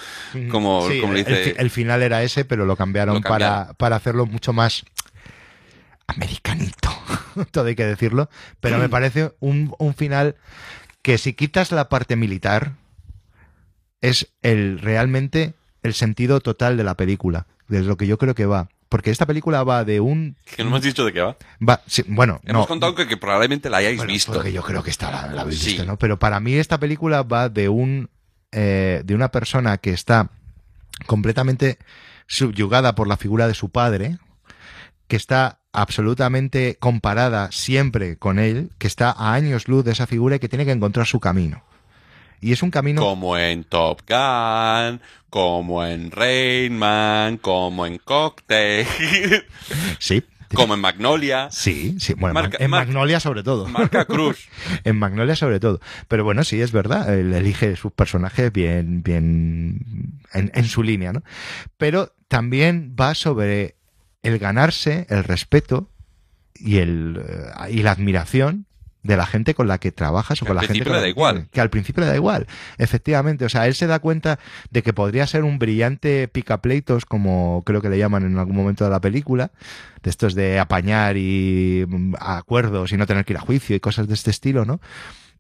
Como, 0.50 0.88
Sí, 0.90 1.02
como 1.02 1.12
le 1.14 1.20
el, 1.20 1.26
dice. 1.26 1.56
el 1.58 1.70
final 1.70 2.02
era 2.02 2.24
ese, 2.24 2.46
pero 2.46 2.66
lo 2.66 2.78
cambiaron, 2.78 3.16
Lo 3.16 3.22
cambiaron. 3.22 3.58
Para, 3.66 3.74
para 3.74 3.96
hacerlo 3.98 4.26
mucho 4.26 4.54
más 4.54 4.86
americanito. 6.08 6.90
todo 7.52 7.66
hay 7.66 7.76
que 7.76 7.86
decirlo, 7.86 8.30
pero 8.62 8.78
me 8.78 8.90
parece 8.90 9.34
un, 9.42 9.76
un 9.78 9.94
final 9.94 10.36
que 11.02 11.18
si 11.18 11.34
quitas 11.34 11.72
la 11.72 11.90
parte 11.90 12.16
militar, 12.16 12.74
es 14.02 14.28
el 14.42 14.80
realmente 14.80 15.54
el 15.84 15.94
sentido 15.94 16.40
total 16.42 16.78
de 16.78 16.84
la 16.84 16.96
película, 16.96 17.48
de 17.68 17.82
lo 17.82 17.98
que 17.98 18.08
yo 18.08 18.18
creo 18.18 18.36
que 18.36 18.46
va. 18.46 18.70
Porque 18.90 19.12
esta 19.12 19.28
película 19.28 19.64
va 19.64 19.86
de 19.86 20.00
un... 20.00 20.36
Que 20.56 20.64
no 20.64 20.70
hemos 20.70 20.82
dicho 20.82 21.06
de 21.06 21.14
qué 21.14 21.22
va. 21.22 21.38
va 21.68 21.82
sí, 21.86 22.04
bueno, 22.08 22.42
Hemos 22.44 22.64
no, 22.64 22.68
contado 22.68 22.96
que, 22.96 23.08
que 23.08 23.18
probablemente 23.18 23.70
la 23.70 23.78
hayáis 23.78 23.98
bueno, 23.98 24.12
visto. 24.12 24.34
Porque 24.34 24.52
yo 24.52 24.64
creo 24.64 24.82
que 24.82 24.90
esta 24.90 25.12
la, 25.12 25.28
la 25.32 25.42
habéis 25.42 25.60
Sí. 25.60 25.68
visto, 25.72 25.86
¿no? 25.86 25.98
Pero 25.98 26.18
para 26.18 26.40
mí 26.40 26.56
esta 26.56 26.80
película 26.80 27.22
va 27.22 27.50
de 27.50 27.70
un 27.70 28.10
eh, 28.52 29.04
de 29.06 29.14
una 29.14 29.30
persona 29.30 29.78
que 29.78 29.92
está 29.92 30.32
completamente 31.06 31.78
subyugada 32.26 32.96
por 32.96 33.08
la 33.08 33.16
figura 33.18 33.48
de 33.48 33.54
su 33.54 33.70
padre, 33.70 34.18
que 35.08 35.16
está 35.16 35.59
absolutamente 35.72 36.78
comparada 36.80 37.52
siempre 37.52 38.18
con 38.18 38.40
él, 38.40 38.70
que 38.78 38.88
está 38.88 39.12
a 39.12 39.34
años 39.34 39.68
luz 39.68 39.86
de 39.86 39.92
esa 39.92 40.08
figura 40.08 40.36
y 40.36 40.40
que 40.40 40.50
tiene 40.50 40.66
que 40.66 40.72
encontrar 40.72 41.06
su 41.06 41.20
camino. 41.20 41.64
Y 42.42 42.54
es 42.54 42.64
un 42.64 42.72
camino 42.72 43.02
Como 43.02 43.38
en 43.38 43.66
Top 43.66 44.02
Gun, 44.08 45.02
como 45.30 45.86
en 45.86 46.10
Rain 46.10 46.78
Man, 46.78 47.38
como 47.38 47.86
en 47.86 47.98
Cocktail, 47.98 48.88
sí, 50.00 50.24
como 50.54 50.74
en 50.74 50.80
Magnolia. 50.80 51.50
sí, 51.52 51.98
sí, 52.00 52.14
bueno, 52.14 52.34
Marca- 52.34 52.58
en 52.64 52.72
mar- 52.72 52.86
Magnolia 52.88 53.20
sobre 53.20 53.44
todo. 53.44 53.68
Marca 53.68 54.06
Cruz. 54.06 54.48
En 54.86 54.98
Magnolia 54.98 55.36
sobre 55.36 55.60
todo. 55.60 55.82
Pero 56.08 56.24
bueno, 56.24 56.44
sí, 56.46 56.62
es 56.62 56.72
verdad. 56.72 57.14
Él 57.14 57.34
elige 57.34 57.76
sus 57.76 57.92
personajes 57.92 58.52
bien, 58.54 59.04
bien 59.04 60.22
en, 60.34 60.52
en 60.56 60.66
su 60.66 60.82
línea, 60.82 61.12
¿no? 61.14 61.22
Pero 61.78 62.14
también 62.30 62.96
va 63.00 63.14
sobre 63.16 63.76
el 64.24 64.40
ganarse 64.40 65.06
el 65.10 65.24
respeto 65.24 65.90
y 66.56 66.78
el 66.78 67.22
eh, 67.26 67.72
y 67.72 67.84
la 67.84 67.92
admiración 67.92 68.66
de 69.02 69.16
la 69.16 69.26
gente 69.26 69.54
con 69.56 69.70
la 69.70 69.78
que 69.78 69.94
trabajas 69.94 70.42
o 70.42 70.46
Que 70.46 70.48
con 70.48 70.56
la 70.58 70.64
gente 70.64 70.84
principio 70.84 70.92
con 70.92 70.94
le 70.94 70.98
la 70.98 71.02
da 71.02 71.06
que 71.06 71.10
igual. 71.12 71.34
tienes. 71.36 71.52
que 71.52 71.62
al 71.62 71.70
principio 71.70 72.02
le 72.02 72.08
da 72.08 72.16
igual 72.16 72.48
efectivamente 72.78 73.46
o 73.46 73.50
sea 73.50 73.66
él 73.66 73.76
se 73.76 73.88
da 73.88 74.00
cuenta 74.00 74.40
de 74.72 74.84
que 74.84 74.92
podría 74.92 75.26
ser 75.26 75.46
un 75.46 75.58
brillante 75.58 76.28
picapleitos 76.28 77.06
como 77.06 77.64
creo 77.66 77.82
que 77.82 77.90
le 77.90 77.98
llaman 77.98 78.26
en 78.26 78.38
algún 78.38 78.58
momento 78.58 78.84
de 78.84 78.90
la 78.90 79.00
película 79.00 79.52
de 80.04 80.10
estos 80.10 80.36
de 80.36 80.60
apañar 80.60 81.16
y 81.16 81.86
mm, 81.88 82.16
acuerdos 82.20 82.92
y 82.92 82.98
no 82.98 83.08
tener 83.08 83.24
que 83.24 83.34
ir 83.34 83.38
a 83.38 83.42
juicio 83.42 83.74
y 83.76 83.80
cosas 83.80 84.08
de 84.10 84.16
este 84.16 84.32
estilo 84.32 84.66
no 84.66 84.82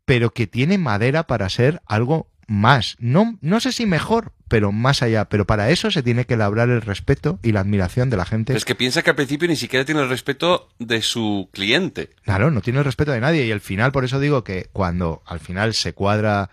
pero 0.05 0.31
que 0.31 0.47
tiene 0.47 0.77
madera 0.77 1.27
para 1.27 1.49
ser 1.49 1.81
algo 1.85 2.29
más. 2.49 2.97
No, 2.99 3.37
no 3.41 3.59
sé 3.59 3.71
si 3.71 3.85
mejor, 3.85 4.33
pero 4.47 4.71
más 4.71 5.01
allá. 5.01 5.29
Pero 5.29 5.45
para 5.45 5.69
eso 5.69 5.91
se 5.91 6.03
tiene 6.03 6.25
que 6.25 6.35
labrar 6.35 6.69
el 6.69 6.81
respeto 6.81 7.39
y 7.43 7.51
la 7.51 7.61
admiración 7.61 8.09
de 8.09 8.17
la 8.17 8.25
gente. 8.25 8.47
Pero 8.47 8.57
es 8.57 8.65
que 8.65 8.75
piensa 8.75 9.03
que 9.03 9.11
al 9.11 9.15
principio 9.15 9.47
ni 9.47 9.55
siquiera 9.55 9.85
tiene 9.85 10.01
el 10.01 10.09
respeto 10.09 10.69
de 10.79 11.01
su 11.01 11.49
cliente. 11.53 12.09
Claro, 12.23 12.51
no 12.51 12.61
tiene 12.61 12.79
el 12.79 12.85
respeto 12.85 13.11
de 13.11 13.21
nadie. 13.21 13.45
Y 13.45 13.51
el 13.51 13.61
final, 13.61 13.91
por 13.91 14.03
eso 14.03 14.19
digo 14.19 14.43
que 14.43 14.69
cuando 14.73 15.21
al 15.25 15.39
final 15.39 15.73
se 15.73 15.93
cuadra 15.93 16.49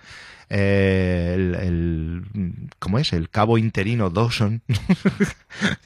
eh, 0.49 1.33
el, 1.35 1.55
el- 1.55 2.69
¿cómo 2.79 2.99
es? 2.99 3.13
El 3.13 3.29
cabo 3.31 3.59
interino 3.59 4.11
Dawson. 4.11 4.63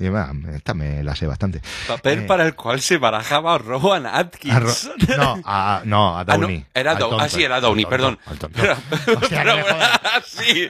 Esta 0.55 0.75
me 0.75 1.03
la 1.05 1.15
sé 1.15 1.27
bastante. 1.27 1.61
Papel 1.87 2.21
Eh. 2.21 2.23
para 2.23 2.45
el 2.45 2.55
cual 2.55 2.81
se 2.81 2.99
barajaba 2.99 3.57
Rowan 3.59 4.05
Atkins. 4.07 4.55
A 4.55 4.61
Ro- 4.61 4.73
no, 5.17 5.43
a, 5.45 5.83
no, 5.85 6.17
a 6.19 6.21
Ah, 6.21 6.25
no, 6.27 6.39
Downey. 6.41 6.65
era 6.75 6.93
Al 6.93 6.99
Dow- 6.99 7.11
tonto. 7.11 7.25
ah, 7.25 7.29
sí, 7.29 7.43
era 7.43 7.61
Downey, 7.61 7.87
perdón. 7.87 8.19
sí. 10.25 10.69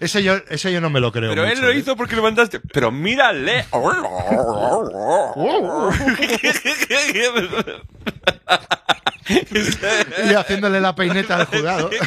Eso 0.00 0.18
yo, 0.20 0.36
eso 0.48 0.68
yo 0.70 0.80
no 0.80 0.90
me 0.90 1.00
lo 1.00 1.12
creo. 1.12 1.30
Pero 1.30 1.44
él 1.44 1.50
mucho, 1.56 1.62
lo 1.66 1.70
¿eh? 1.72 1.78
hizo 1.78 1.96
porque 1.96 2.16
lo 2.16 2.22
mandaste. 2.22 2.60
Pero 2.60 2.90
mírale. 2.90 3.66
y 10.30 10.34
haciéndole 10.34 10.80
la 10.80 10.94
peineta 10.94 11.36
al 11.36 11.46
jurado. 11.46 11.90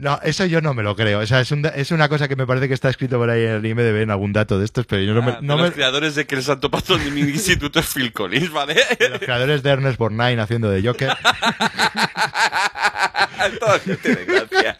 No, 0.00 0.20
eso 0.22 0.44
yo 0.46 0.60
no 0.60 0.74
me 0.74 0.84
lo 0.84 0.94
creo. 0.94 1.18
O 1.18 1.26
sea, 1.26 1.40
es, 1.40 1.50
un 1.50 1.66
es 1.74 1.90
una 1.90 2.08
cosa 2.08 2.28
que 2.28 2.36
me 2.36 2.46
parece 2.46 2.68
que 2.68 2.74
está 2.74 2.88
escrito 2.88 3.18
por 3.18 3.30
ahí 3.30 3.42
en 3.42 3.48
el 3.50 3.56
anime 3.56 3.82
de 3.82 4.00
en 4.00 4.12
algún 4.12 4.32
dato 4.32 4.56
de 4.56 4.64
estos, 4.64 4.86
pero 4.86 5.02
yo 5.02 5.12
no 5.12 5.22
me... 5.22 5.32
Ah, 5.32 5.38
no 5.42 5.56
de 5.56 5.62
los 5.62 5.70
me- 5.70 5.74
creadores 5.74 6.14
de 6.14 6.24
que 6.24 6.36
el 6.36 6.44
santo 6.44 6.70
patrón 6.70 7.02
de 7.04 7.10
mi 7.10 7.22
instituto 7.22 7.80
es 7.80 7.86
Phil 7.92 8.12
Collins, 8.12 8.52
¿vale? 8.52 8.76
los 9.10 9.18
creadores 9.18 9.64
de 9.64 9.70
Ernest 9.70 9.98
Borgnine 9.98 10.40
haciendo 10.40 10.70
de 10.70 10.86
Joker. 10.86 11.08
Todo 13.58 13.78
tiene 13.80 14.24
gracia. 14.24 14.78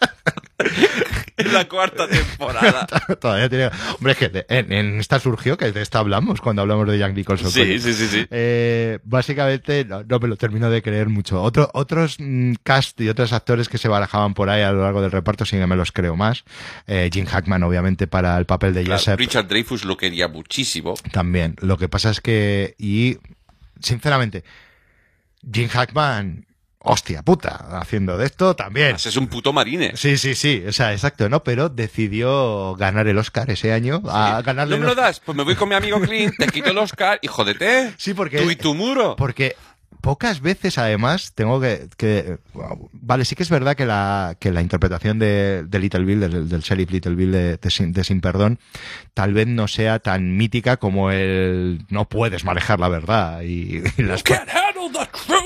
En 1.39 1.53
la 1.53 1.69
cuarta 1.69 2.09
temporada. 2.09 2.87
Todavía 3.21 3.49
tiene... 3.49 3.71
Hombre, 3.97 4.13
es 4.13 4.19
que 4.19 4.47
en, 4.49 4.73
en 4.73 5.01
esta 5.01 5.21
surgió, 5.21 5.57
que 5.57 5.71
de 5.71 5.83
esta 5.83 6.01
hablamos 6.01 6.41
cuando 6.41 6.63
hablamos 6.63 6.89
de 6.89 6.99
Jack 6.99 7.15
Nicholson. 7.15 7.51
Sí, 7.51 7.79
sí, 7.79 7.93
sí, 7.93 8.09
sí. 8.09 8.27
Eh, 8.31 8.99
básicamente 9.05 9.85
no, 9.85 10.03
no 10.03 10.19
me 10.19 10.29
lo 10.29 10.37
termino 10.37 10.69
de 10.69 10.83
creer 10.83 11.09
mucho. 11.09 11.41
Otro, 11.41 11.71
otros 11.75 12.17
mm, 12.19 12.55
cast 12.65 13.01
y 13.01 13.09
otros 13.09 13.33
actores 13.33 13.69
que 13.69 13.79
se 13.79 13.89
barajaban 13.89 14.35
por 14.35 14.51
ahí 14.51 14.63
a 14.63 14.73
lo 14.73 14.83
largo 14.83 15.01
del 15.01 15.13
reparto 15.13 15.45
sí 15.45 15.57
que 15.57 15.67
me 15.67 15.77
los 15.77 15.93
creo 15.93 16.17
más. 16.17 16.45
Eh, 16.87 17.09
Jim 17.13 17.27
Hackman, 17.27 17.63
obviamente, 17.63 18.07
para 18.07 18.37
el 18.37 18.45
papel 18.47 18.75
de 18.75 18.85
Claro. 18.85 19.17
Richard 19.17 19.47
Dreyfus 19.49 19.85
lo 19.85 19.97
quería 19.97 20.29
muchísimo. 20.29 20.95
También. 21.13 21.57
Lo 21.61 21.77
que 21.77 21.89
pasa 21.89 22.11
es 22.11 22.21
que, 22.21 22.75
y 22.79 23.19
sinceramente, 23.81 24.45
Jim 25.53 25.69
Hackman, 25.69 26.47
hostia 26.91 27.23
puta, 27.23 27.79
haciendo 27.81 28.17
de 28.17 28.27
esto 28.27 28.55
también. 28.57 28.97
Es 28.97 29.17
un 29.17 29.27
puto 29.29 29.53
marine. 29.53 29.93
Sí, 29.95 30.17
sí, 30.19 30.35
sí, 30.35 30.65
o 30.67 30.73
sea, 30.73 30.93
exacto, 30.93 31.29
¿no? 31.29 31.43
Pero 31.45 31.69
decidió 31.69 32.75
ganar 32.77 33.07
el 33.09 33.19
Oscar 33.19 33.51
ese 33.51 33.73
año. 33.73 34.03
A 34.09 34.41
ganarle 34.43 34.77
¿No 34.77 34.81
me 34.83 34.89
lo 34.89 34.95
das? 34.95 35.21
Pues 35.21 35.37
me 35.37 35.45
voy 35.45 35.55
con 35.55 35.69
mi 35.69 35.75
amigo 35.75 36.01
Clint, 36.01 36.35
te 36.39 36.47
quito 36.49 36.71
el 36.71 36.79
Oscar 36.79 37.19
y 37.23 37.27
jódete. 37.29 37.95
Sí, 37.97 38.15
porque- 38.15 38.39
Tú 38.39 38.51
y 38.51 38.57
tu 38.57 38.75
muro. 38.75 39.17
Porque 39.17 39.57
pocas 40.01 40.41
veces, 40.41 40.79
además, 40.79 41.33
tengo 41.35 41.61
que. 41.61 41.89
que- 41.97 42.39
vale, 42.93 43.25
sí 43.25 43.35
que 43.37 43.43
es 43.43 43.51
verdad 43.51 43.77
que 43.77 43.87
la, 43.87 44.37
que 44.39 44.51
la 44.53 44.63
interpretación 44.63 45.19
de, 45.19 45.65
de 45.67 45.79
Little 45.79 46.05
Bill, 46.05 46.21
del, 46.21 46.49
del 46.49 46.61
sheriff 46.61 46.91
Little 46.91 47.15
Bill 47.15 47.33
de, 47.33 47.57
de 47.57 47.71
Sin, 47.71 47.93
de 47.93 48.05
Sin 48.05 48.21
Perdón, 48.21 48.59
tal 49.15 49.33
vez 49.35 49.47
no 49.47 49.69
sea 49.69 49.99
tan 49.99 50.37
mítica 50.37 50.77
como 50.77 51.11
el 51.11 51.85
no 51.91 52.09
puedes 52.09 52.45
manejar 52.45 52.81
la 52.81 52.89
verdad. 52.89 53.43
Y, 53.43 53.83
y 53.97 54.03
las, 54.03 54.23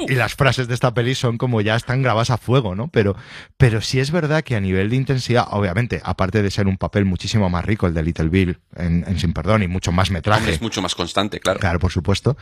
y 0.08 0.14
las 0.14 0.34
frases 0.34 0.68
de 0.68 0.74
esta 0.74 0.92
peli 0.94 1.14
son 1.14 1.38
como 1.38 1.60
ya 1.60 1.76
están 1.76 2.02
grabadas 2.02 2.30
a 2.30 2.38
fuego, 2.38 2.74
¿no? 2.74 2.88
Pero, 2.88 3.16
pero 3.56 3.80
sí 3.80 4.00
es 4.00 4.10
verdad 4.10 4.42
que 4.42 4.56
a 4.56 4.60
nivel 4.60 4.90
de 4.90 4.96
intensidad, 4.96 5.46
obviamente, 5.50 6.00
aparte 6.04 6.42
de 6.42 6.50
ser 6.50 6.66
un 6.66 6.76
papel 6.76 7.04
muchísimo 7.04 7.48
más 7.50 7.64
rico 7.64 7.86
el 7.86 7.94
de 7.94 8.02
Little 8.02 8.28
Bill 8.28 8.58
en, 8.76 9.04
en 9.06 9.18
Sin 9.18 9.32
Perdón 9.32 9.62
y 9.62 9.68
mucho 9.68 9.92
más 9.92 10.10
metraje. 10.10 10.52
Es 10.52 10.62
mucho 10.62 10.82
más 10.82 10.94
constante, 10.94 11.40
claro. 11.40 11.60
Claro, 11.60 11.78
por 11.78 11.92
supuesto. 11.92 12.36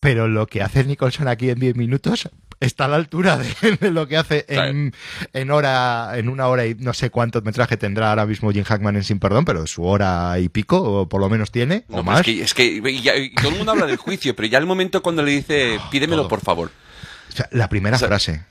Pero 0.00 0.28
lo 0.28 0.46
que 0.46 0.62
hace 0.62 0.84
Nicholson 0.84 1.28
aquí 1.30 1.50
en 1.50 1.58
10 1.58 1.76
minutos 1.76 2.28
está 2.60 2.84
a 2.84 2.88
la 2.88 2.96
altura 2.96 3.38
de, 3.38 3.76
de 3.80 3.90
lo 3.90 4.06
que 4.06 4.16
hace 4.18 4.44
en, 4.48 4.92
en 5.32 5.50
hora, 5.50 6.12
en 6.18 6.28
una 6.28 6.46
hora 6.48 6.66
y 6.66 6.74
no 6.74 6.92
sé 6.92 7.08
cuánto 7.10 7.40
metraje 7.40 7.76
tendrá 7.78 8.10
ahora 8.10 8.26
mismo 8.26 8.52
Jim 8.52 8.64
Hackman 8.64 8.96
en 8.96 9.04
Sin 9.04 9.18
Perdón, 9.18 9.44
pero 9.46 9.66
su 9.66 9.82
hora 9.84 10.38
y 10.38 10.48
pico, 10.50 10.78
o 10.82 11.08
por 11.08 11.20
lo 11.22 11.30
menos 11.30 11.50
tiene, 11.50 11.84
No, 11.88 11.98
o 11.98 12.02
más. 12.02 12.20
Es 12.20 12.24
que, 12.26 12.42
es 12.42 12.54
que 12.54 12.64
y 12.90 13.00
ya- 13.02 13.16
y 13.16 13.32
todo 13.34 13.48
el 13.48 13.56
mundo 13.56 13.72
habla 13.72 13.86
del 13.86 13.96
juicio, 13.96 14.36
pero 14.36 14.46
ya 14.48 14.58
el 14.58 14.66
momento 14.66 15.02
cuando 15.02 15.22
le 15.22 15.30
dice, 15.32 15.78
pídemelo 15.90 16.22
todo. 16.22 16.28
por 16.28 16.40
favor. 16.42 16.70
O 17.30 17.32
sea, 17.36 17.48
la 17.50 17.68
primera 17.70 17.96
O 17.96 17.98
sea- 17.98 18.08
frase. 18.08 18.44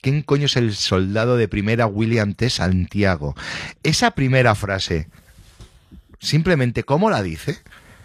¿Quién 0.00 0.20
coño 0.22 0.46
es 0.46 0.56
el 0.56 0.74
soldado 0.74 1.36
de 1.38 1.48
primera 1.48 1.86
William 1.86 2.34
T. 2.34 2.50
Santiago? 2.50 3.34
Esa 3.82 4.10
primera 4.10 4.54
frase, 4.54 5.08
simplemente 6.20 6.84
cómo 6.84 7.08
la 7.10 7.22
dice, 7.22 7.58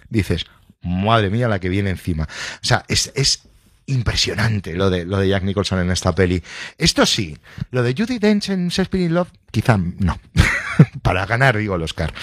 dices, 0.09 0.45
madre 0.81 1.30
mía 1.30 1.48
la 1.48 1.59
que 1.59 1.69
viene 1.69 1.89
encima. 1.89 2.23
O 2.23 2.65
sea, 2.65 2.85
es, 2.88 3.11
es 3.15 3.43
impresionante 3.90 4.74
lo 4.74 4.90
de, 4.90 5.06
lo 5.06 5.18
de 5.18 5.27
Jack 5.27 5.43
Nicholson 5.43 5.80
en 5.80 5.92
esta 5.92 6.14
peli. 6.14 6.42
Esto 6.77 7.06
sí, 7.06 7.38
lo 7.72 7.84
de 7.84 7.93
Judy 7.98 8.19
Dench 8.19 8.50
en 8.50 8.69
Shakespeare 8.69 9.06
in 9.06 9.14
Love, 9.14 9.30
quizá 9.51 9.77
no. 9.77 10.19
Para 11.01 11.26
ganar, 11.26 11.58
digo, 11.58 11.76
el 11.76 11.84
Oscar. 11.84 12.14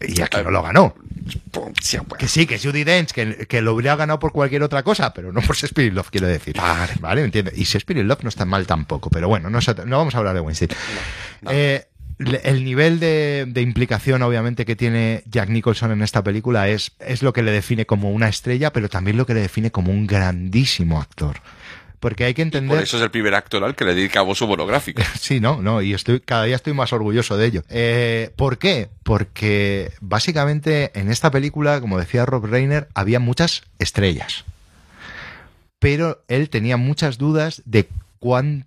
Y 0.00 0.20
aquí 0.20 0.38
no 0.42 0.50
lo 0.50 0.62
ganó. 0.62 0.94
Que 2.18 2.26
sí, 2.26 2.46
que 2.46 2.56
es 2.56 2.62
Judy 2.64 2.84
Dench, 2.84 3.12
que, 3.12 3.46
que 3.46 3.60
lo 3.60 3.74
hubiera 3.74 3.96
ganado 3.96 4.18
por 4.18 4.32
cualquier 4.32 4.62
otra 4.62 4.82
cosa, 4.82 5.12
pero 5.12 5.32
no 5.32 5.40
por 5.42 5.56
Shakespeare 5.56 5.88
in 5.88 5.94
Love, 5.94 6.10
quiero 6.10 6.26
decir. 6.26 6.56
Vale, 6.56 6.94
vale, 7.00 7.22
entiendo. 7.22 7.50
Y 7.54 7.64
Shakespeare 7.64 8.00
in 8.00 8.08
Love 8.08 8.22
no 8.22 8.28
está 8.28 8.44
mal 8.44 8.66
tampoco, 8.66 9.10
pero 9.10 9.28
bueno, 9.28 9.50
no, 9.50 9.58
no 9.86 9.98
vamos 9.98 10.14
a 10.14 10.18
hablar 10.18 10.34
de 10.34 10.40
Weinstein. 10.40 10.70
no. 11.42 11.50
Eh, 11.52 11.86
el 12.42 12.64
nivel 12.64 13.00
de, 13.00 13.46
de 13.48 13.62
implicación, 13.62 14.22
obviamente, 14.22 14.64
que 14.64 14.76
tiene 14.76 15.22
Jack 15.26 15.48
Nicholson 15.48 15.92
en 15.92 16.02
esta 16.02 16.22
película 16.22 16.68
es, 16.68 16.92
es 17.00 17.22
lo 17.22 17.32
que 17.32 17.42
le 17.42 17.50
define 17.50 17.86
como 17.86 18.10
una 18.10 18.28
estrella, 18.28 18.72
pero 18.72 18.88
también 18.88 19.16
lo 19.16 19.26
que 19.26 19.34
le 19.34 19.40
define 19.40 19.70
como 19.70 19.90
un 19.90 20.06
grandísimo 20.06 21.00
actor. 21.00 21.40
Porque 21.98 22.24
hay 22.24 22.32
que 22.32 22.42
Por 22.42 22.46
entender. 22.46 22.82
eso 22.82 22.96
es 22.96 23.02
el 23.02 23.10
primer 23.10 23.34
actor 23.34 23.62
al 23.62 23.74
que 23.74 23.84
le 23.84 23.94
dedicamos 23.94 24.38
su 24.38 24.46
monográfico. 24.46 25.02
Sí, 25.20 25.38
no, 25.38 25.60
no, 25.60 25.82
y 25.82 25.92
estoy, 25.92 26.20
cada 26.20 26.44
día 26.44 26.56
estoy 26.56 26.72
más 26.72 26.92
orgulloso 26.94 27.36
de 27.36 27.46
ello. 27.46 27.62
Eh, 27.68 28.30
¿Por 28.36 28.56
qué? 28.58 28.88
Porque 29.02 29.92
básicamente 30.00 30.98
en 30.98 31.10
esta 31.10 31.30
película, 31.30 31.80
como 31.80 31.98
decía 31.98 32.24
Rob 32.24 32.46
Reiner, 32.46 32.88
había 32.94 33.20
muchas 33.20 33.62
estrellas. 33.78 34.44
Pero 35.78 36.22
él 36.28 36.50
tenía 36.50 36.76
muchas 36.76 37.18
dudas 37.18 37.62
de 37.64 37.88
cuán 38.18 38.66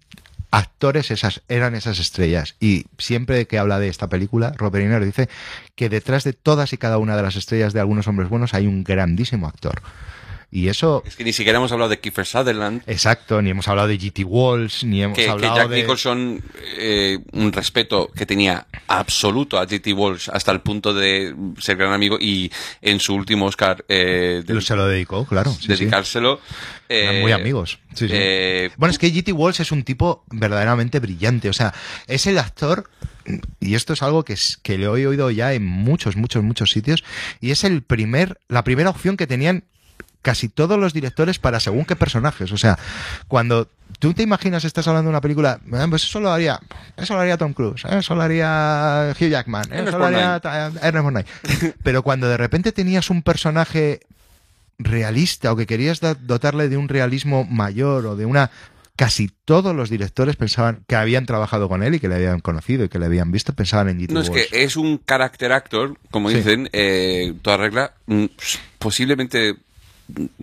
actores 0.54 1.10
esas 1.10 1.42
eran 1.48 1.74
esas 1.74 1.98
estrellas. 1.98 2.56
Y 2.60 2.86
siempre 3.00 3.48
que 3.48 3.58
habla 3.58 3.80
de 3.80 3.88
esta 3.88 4.08
película, 4.08 4.54
Rob 4.56 4.76
Reiner 4.76 5.04
dice 5.04 5.28
que 5.76 5.90
detrás 5.90 6.24
de 6.24 6.34
todas 6.34 6.74
y 6.74 6.78
cada 6.78 7.00
una 7.00 7.18
de 7.18 7.24
las 7.24 7.36
estrellas 7.36 7.74
de 7.74 7.80
algunos 7.80 8.08
hombres 8.08 8.30
buenos 8.30 8.54
hay 8.54 8.68
un 8.68 8.84
grandísimo 8.84 9.48
actor. 9.48 9.82
Y 10.56 10.68
eso... 10.68 11.02
Es 11.04 11.16
que 11.16 11.24
ni 11.24 11.34
siquiera 11.34 11.58
hemos 11.58 11.72
hablado 11.72 11.90
de 11.90 12.00
Kiefer 12.00 12.28
Sutherland. 12.28 12.84
Exacto, 12.86 13.42
ni 13.42 13.50
hemos 13.50 13.68
hablado 13.68 13.88
de 13.88 13.98
GT 13.98 14.24
Walls, 14.24 14.84
ni 14.84 15.02
hemos 15.02 15.18
que, 15.18 15.26
que 15.26 15.30
hablado 15.32 15.56
Jack 15.56 15.70
de... 15.70 15.78
Nicholson, 15.82 16.44
eh, 16.78 17.18
un 17.32 17.52
respeto 17.52 18.12
que 18.16 18.28
tenía 18.28 18.68
absoluto 18.88 19.58
a 19.58 19.66
JT 19.66 19.94
Walsh 19.96 20.30
hasta 20.32 20.52
el 20.52 20.62
punto 20.62 20.94
de 20.94 21.34
ser 21.58 21.78
gran 21.78 21.92
amigo 21.92 22.18
y 22.22 22.52
en 22.84 23.00
su 23.00 23.16
último 23.16 23.48
Oscar 23.48 23.84
eh, 23.90 24.44
Se 24.62 24.76
lo 24.76 24.86
dedicó, 24.86 25.26
claro. 25.26 25.52
sí, 25.52 25.62
sí. 25.62 25.68
dedicárselo. 25.70 26.40
Eran 26.88 27.16
eh, 27.16 27.22
muy 27.22 27.32
amigos. 27.32 27.80
Sí, 27.96 28.06
eh, 28.12 28.70
Bueno, 28.78 28.92
es 28.92 29.00
que 29.00 29.10
GT 29.10 29.32
Walls 29.34 29.60
es 29.60 29.72
un 29.72 29.82
tipo 29.84 30.24
verdaderamente 30.30 31.00
brillante. 31.00 31.50
O 31.50 31.54
sea, 31.54 31.74
es 32.06 32.28
el 32.28 32.38
actor, 32.38 32.92
y 33.60 33.74
esto 33.74 33.94
es 33.94 34.04
algo 34.04 34.24
que, 34.24 34.34
es- 34.34 34.60
que 34.62 34.78
le 34.78 34.86
he 34.86 35.08
oído 35.08 35.32
ya 35.32 35.54
en 35.54 35.66
muchos, 35.66 36.16
muchos, 36.16 36.44
muchos 36.44 36.70
sitios, 36.70 37.04
y 37.42 37.50
es 37.50 37.64
el 37.64 37.82
primer, 37.82 38.38
la 38.50 38.64
primera 38.64 38.92
opción 38.92 39.18
que 39.18 39.26
tenían 39.26 39.64
casi 40.24 40.50
todos 40.50 40.80
los 40.80 40.94
directores 40.94 41.38
para 41.38 41.60
según 41.60 41.86
qué 41.86 41.96
personajes. 41.96 42.52
O 42.52 42.58
sea, 42.58 42.80
cuando 43.28 43.68
tú 44.00 44.14
te 44.16 44.24
imaginas, 44.24 44.66
estás 44.66 44.88
hablando 44.88 45.10
de 45.10 45.12
una 45.12 45.22
película, 45.22 45.60
"Ah, 45.74 45.86
pues 45.90 46.04
eso 46.06 46.20
lo 46.20 46.32
haría, 46.32 46.60
eso 46.98 47.14
lo 47.14 47.20
haría 47.20 47.38
Tom 47.38 47.54
Cruise, 47.54 47.86
¿eh? 47.86 48.00
eso 48.00 48.16
lo 48.16 48.22
haría 48.24 49.14
Hugh 49.20 49.30
Jackman, 49.30 49.72
¿eh? 49.72 49.84
Eso 49.88 50.00
lo 50.00 50.06
haría 50.06 50.42
Ernest 50.82 51.04
Borgnine. 51.04 51.26
Pero 51.84 52.02
cuando 52.02 52.28
de 52.28 52.38
repente 52.38 52.72
tenías 52.72 53.12
un 53.12 53.22
personaje 53.22 54.00
realista 54.80 55.52
o 55.52 55.56
que 55.56 55.68
querías 55.68 56.00
dotarle 56.22 56.68
de 56.70 56.78
un 56.78 56.90
realismo 56.90 57.46
mayor 57.46 58.06
o 58.08 58.16
de 58.16 58.26
una 58.26 58.50
casi 58.96 59.30
todos 59.46 59.76
los 59.76 59.90
directores 59.90 60.36
pensaban 60.36 60.84
que 60.88 60.96
habían 60.96 61.26
trabajado 61.26 61.68
con 61.68 61.82
él 61.84 61.96
y 61.96 62.00
que 62.00 62.08
le 62.08 62.16
habían 62.16 62.40
conocido 62.40 62.86
y 62.86 62.90
que 62.90 63.00
le 63.00 63.06
habían 63.08 63.32
visto 63.32 63.54
pensaban 63.54 63.90
en 63.90 64.00
G.T. 64.00 64.14
No, 64.14 64.22
es 64.22 64.30
que 64.30 64.48
es 64.52 64.76
un 64.76 65.00
character 65.06 65.52
actor, 65.52 65.98
como 66.12 66.30
Sí. 66.30 66.36
dicen, 66.38 66.70
eh, 66.74 67.34
toda 67.42 67.58
regla, 67.58 67.94
mm, 68.06 68.26
posiblemente, 68.78 69.56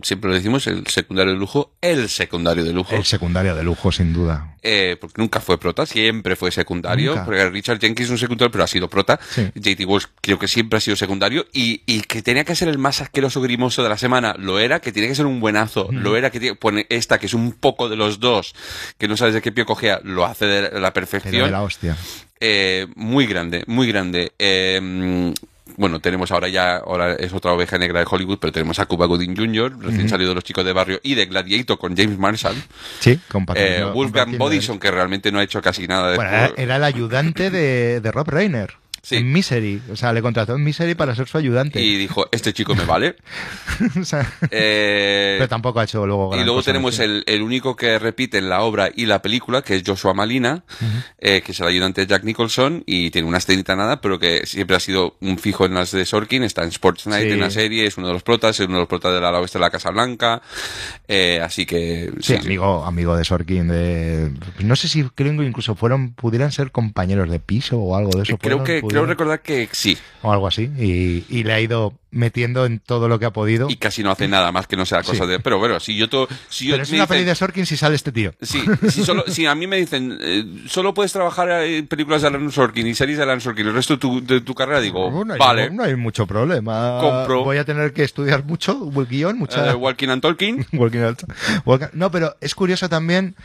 siempre 0.03 0.31
lo 0.31 0.35
decimos, 0.37 0.67
el 0.67 0.87
secundario 0.87 1.33
de 1.33 1.39
lujo, 1.39 1.73
el 1.81 2.09
secundario 2.09 2.65
de 2.65 2.73
lujo. 2.73 2.95
el 2.97 3.05
secundario 3.05 3.55
de 3.55 3.63
lujo 3.63 3.93
sin 3.93 4.13
duda 4.13 4.57
Eh, 4.63 4.97
porque 5.01 5.21
nunca 5.21 5.41
fue 5.41 5.59
prota, 5.59 5.87
siempre 5.87 6.37
fue 6.37 6.51
secundario. 6.51 7.11
Nunca. 7.13 7.25
Porque 7.25 7.49
Richard 7.51 7.79
Jenkins 7.81 8.07
es 8.09 8.11
un 8.11 8.19
secundario, 8.19 8.51
pero 8.51 8.65
ha 8.65 8.67
sido 8.67 8.89
prota. 8.89 9.19
Sí. 9.31 9.49
JT 9.55 9.85
Walsh 9.87 10.05
creo 10.21 10.39
que 10.39 10.49
siempre 10.49 10.77
ha 10.79 10.81
sido 10.81 10.97
secundario. 10.97 11.47
Y, 11.53 11.83
y 11.87 12.01
que 12.03 12.21
tenía 12.23 12.45
que 12.45 12.55
ser 12.55 12.69
el 12.69 12.79
más 12.79 13.01
asqueroso 13.01 13.41
grimoso 13.41 13.83
de 13.83 13.89
la 13.89 13.97
semana, 13.97 14.35
lo 14.39 14.59
era. 14.59 14.81
Que 14.81 14.93
tiene 14.93 15.09
que 15.09 15.15
ser 15.15 15.27
un 15.27 15.41
buenazo, 15.41 15.89
lo 15.93 16.17
era. 16.17 16.31
Que 16.31 16.41
tiene, 16.41 16.57
pone 16.57 16.87
esta, 16.91 17.19
que 17.19 17.27
es 17.27 17.35
un 17.35 17.53
poco 17.53 17.89
de 17.89 17.97
los 17.97 18.21
dos, 18.21 18.55
que 18.99 19.09
no 19.09 19.17
sabes 19.17 19.35
de 19.35 19.43
qué 19.43 19.53
pie 19.53 19.65
cogea, 19.65 20.01
lo 20.05 20.25
hace 20.27 20.47
de 20.47 20.63
la 20.81 20.93
pero 20.93 21.07
perfección. 21.07 21.45
de 21.47 21.51
la 21.51 21.63
hostia 21.63 21.97
Eh, 22.41 22.87
muy 22.97 23.27
grande, 23.27 23.65
muy 23.67 23.87
grande. 23.89 24.33
Eh, 24.39 25.33
bueno, 25.77 26.01
tenemos 26.01 26.31
ahora 26.31 26.49
ya, 26.49 26.77
ahora 26.77 27.15
es 27.15 27.33
otra 27.33 27.53
oveja 27.53 27.79
negra 27.79 28.01
de 28.01 28.07
Hollywood, 28.09 28.39
pero 28.39 28.53
tenemos 28.53 28.79
a 28.79 28.87
Cuba 28.87 29.07
Gooding 29.07 29.37
Jr., 29.37 29.79
recién 29.81 30.09
salido 30.09 30.31
de 30.31 30.35
Los 30.35 30.45
Chicos 30.45 30.65
de 30.65 30.73
Barrio, 30.73 31.01
y 31.03 31.15
de 31.15 31.27
Gladiator 31.27 31.79
con 31.79 31.97
James 31.97 32.19
Marshall. 32.19 32.57
sí 33.01 33.19
Eh, 33.55 33.85
Wolfgang 33.95 34.37
Bodison, 34.39 34.79
que 34.79 34.91
realmente 34.91 35.33
no 35.33 35.39
ha 35.39 35.43
hecho 35.43 35.61
casi 35.63 35.87
nada 35.87 36.11
de 36.11 36.17
Bueno, 36.17 36.31
era 36.57 36.77
el 36.77 36.85
ayudante 36.85 37.51
de, 37.51 38.01
de 38.01 38.13
Rob 38.13 38.29
Reiner 38.29 38.81
Sí. 39.03 39.17
en 39.17 39.33
Misery 39.33 39.81
o 39.91 39.97
sea 39.97 40.13
le 40.13 40.21
contrató 40.23 40.55
en 40.55 40.63
Misery 40.63 40.95
para 40.95 41.15
ser 41.15 41.27
su 41.27 41.39
ayudante 41.39 41.81
Y 41.81 41.97
dijo, 41.97 42.27
este 42.33 42.53
chico 42.53 42.75
me 42.75 42.85
vale. 42.85 43.17
O 44.01 44.05
sea, 44.05 44.31
Eh, 44.51 45.37
pero 45.39 45.49
tampoco 45.49 45.81
ha 45.81 45.85
hecho 45.85 46.07
luego 46.07 46.35
y 46.37 46.45
luego 46.45 46.57
cosa, 46.57 46.67
tenemos 46.73 46.99
el, 46.99 47.25
el 47.27 47.43
único 47.43 47.77
que 47.77 47.99
repite 47.99 48.39
en 48.39 48.49
la 48.49 48.61
obra 48.63 48.91
y 48.95 49.07
la 49.07 49.23
película, 49.23 49.63
que 49.63 49.77
es 49.77 49.83
Joshua 49.87 50.13
Malina, 50.15 50.65
eh, 51.19 51.43
que 51.45 51.53
es 51.53 51.61
el 51.61 51.67
ayudante 51.67 52.03
de 52.03 52.07
Jack 52.07 52.25
Nicholson 52.25 52.83
y 52.87 53.11
tiene 53.11 53.27
una 53.29 53.39
escenita 53.39 53.75
nada, 53.77 54.01
pero 54.01 54.19
que 54.19 54.47
siempre 54.47 54.77
ha 54.77 54.81
sido 54.81 55.17
un 55.21 55.39
fijo 55.39 55.65
en 55.67 55.75
las 55.75 55.91
de 55.93 56.05
Sorkin, 56.05 56.43
está 56.43 56.63
en 56.63 56.69
Sports 56.69 57.07
Night 57.07 57.27
Sí. 57.27 57.33
en 57.33 57.41
la 57.41 57.51
serie, 57.51 57.87
es 57.87 57.97
uno 57.97 58.09
de 58.09 58.13
los 58.13 58.23
protas, 58.23 58.59
es 58.61 58.67
uno 58.67 58.77
de 58.77 58.81
los 58.83 58.89
protas 58.89 59.13
del 59.15 59.25
ala 59.25 59.41
oeste 59.41 59.59
de 59.59 59.63
la 59.65 59.71
Casa 59.71 59.91
Blanca, 59.91 60.43
eh, 61.09 61.41
así 61.43 61.67
que 61.67 62.11
Sí, 62.21 62.35
amigo, 62.37 62.85
amigo 62.85 63.17
de 63.17 63.25
Sorkin. 63.25 63.69
De... 63.69 64.31
No 64.61 64.77
sé 64.77 64.89
si 64.89 65.05
creo 65.15 65.37
que 65.37 65.45
incluso 65.45 65.75
fueron, 65.75 66.13
pudieran 66.13 66.53
ser 66.53 66.71
compañeros 66.71 67.31
de 67.31 67.41
piso 67.41 67.79
o 67.79 67.97
algo 67.97 68.11
de 68.17 68.23
eso. 68.25 68.39
Creo 68.39 68.63
que 68.65 68.81
creo 68.91 69.07
recordar 69.07 69.41
que 69.43 69.69
sí, 69.73 69.97
O 70.23 70.33
algo 70.33 70.47
así. 70.47 70.71
Y, 70.79 71.25
y 71.29 71.45
le 71.45 71.53
ha 71.53 71.61
ido 71.61 71.95
metiendo 72.13 72.67
en 72.67 72.79
todo 72.81 73.09
lo 73.09 73.19
que 73.19 73.25
ha 73.27 73.33
podido. 73.33 73.69
y 73.71 73.77
casi 73.77 74.03
no 74.03 74.11
hace 74.11 74.27
nada 74.29 74.51
más 74.53 74.67
que 74.67 74.77
no 74.77 74.85
sea 74.87 75.03
cosa 75.03 75.25
Sí. 75.25 75.31
de... 75.31 75.41
Pero 75.41 75.59
bueno, 75.59 75.79
si 75.81 75.97
yo, 75.97 76.09
to- 76.09 76.29
si 76.49 76.67
yo 76.67 76.73
Pero 76.75 76.83
es 76.83 76.91
una 76.91 77.05
dicen- 77.05 77.09
peli 77.09 77.25
de 77.25 77.35
Sorkin 77.35 77.67
si 77.67 77.77
sale 77.77 77.95
este 77.97 78.13
tío. 78.13 78.33
Sí, 78.43 78.63
si, 78.89 79.05
solo, 79.05 79.25
si 79.29 79.47
a 79.47 79.55
mí 79.55 79.67
me 79.67 79.77
dicen, 79.77 80.19
eh, 80.21 80.45
solo 80.69 80.93
puedes 80.95 81.13
trabajar 81.13 81.51
en 81.63 81.87
películas 81.87 82.23
de 82.23 82.29
Alan 82.29 82.51
Sorkin 82.51 82.87
y 82.87 82.95
series 82.95 83.17
de 83.19 83.25
Alan 83.25 83.41
Sorkin 83.41 83.67
el 83.69 83.75
resto 83.75 83.95
de 83.95 83.99
tu, 84.01 84.25
de 84.27 84.41
tu 84.41 84.55
carrera, 84.55 84.81
digo, 84.81 85.11
No, 85.11 85.25
no 85.25 85.35
hay, 85.35 85.39
vale, 85.39 85.71
no 85.71 85.83
hay 85.85 85.95
mucho 85.97 86.27
problema. 86.27 86.99
Compro. 87.01 87.45
Voy 87.45 87.59
a 87.59 87.65
tener 87.65 87.93
que 87.93 88.03
estudiar 88.05 88.45
mucho, 88.45 88.91
guion, 89.09 89.39
mucha... 89.39 89.71
eh, 89.71 89.75
Walking 89.75 90.09
and 90.09 90.23
Talking, 90.23 90.67
Walking 90.73 90.99
and- 90.99 91.19
Walk- 91.65 91.91
No, 91.93 92.11
pero 92.11 92.37
es 92.41 92.55
curioso 92.55 92.89
también, 92.89 93.37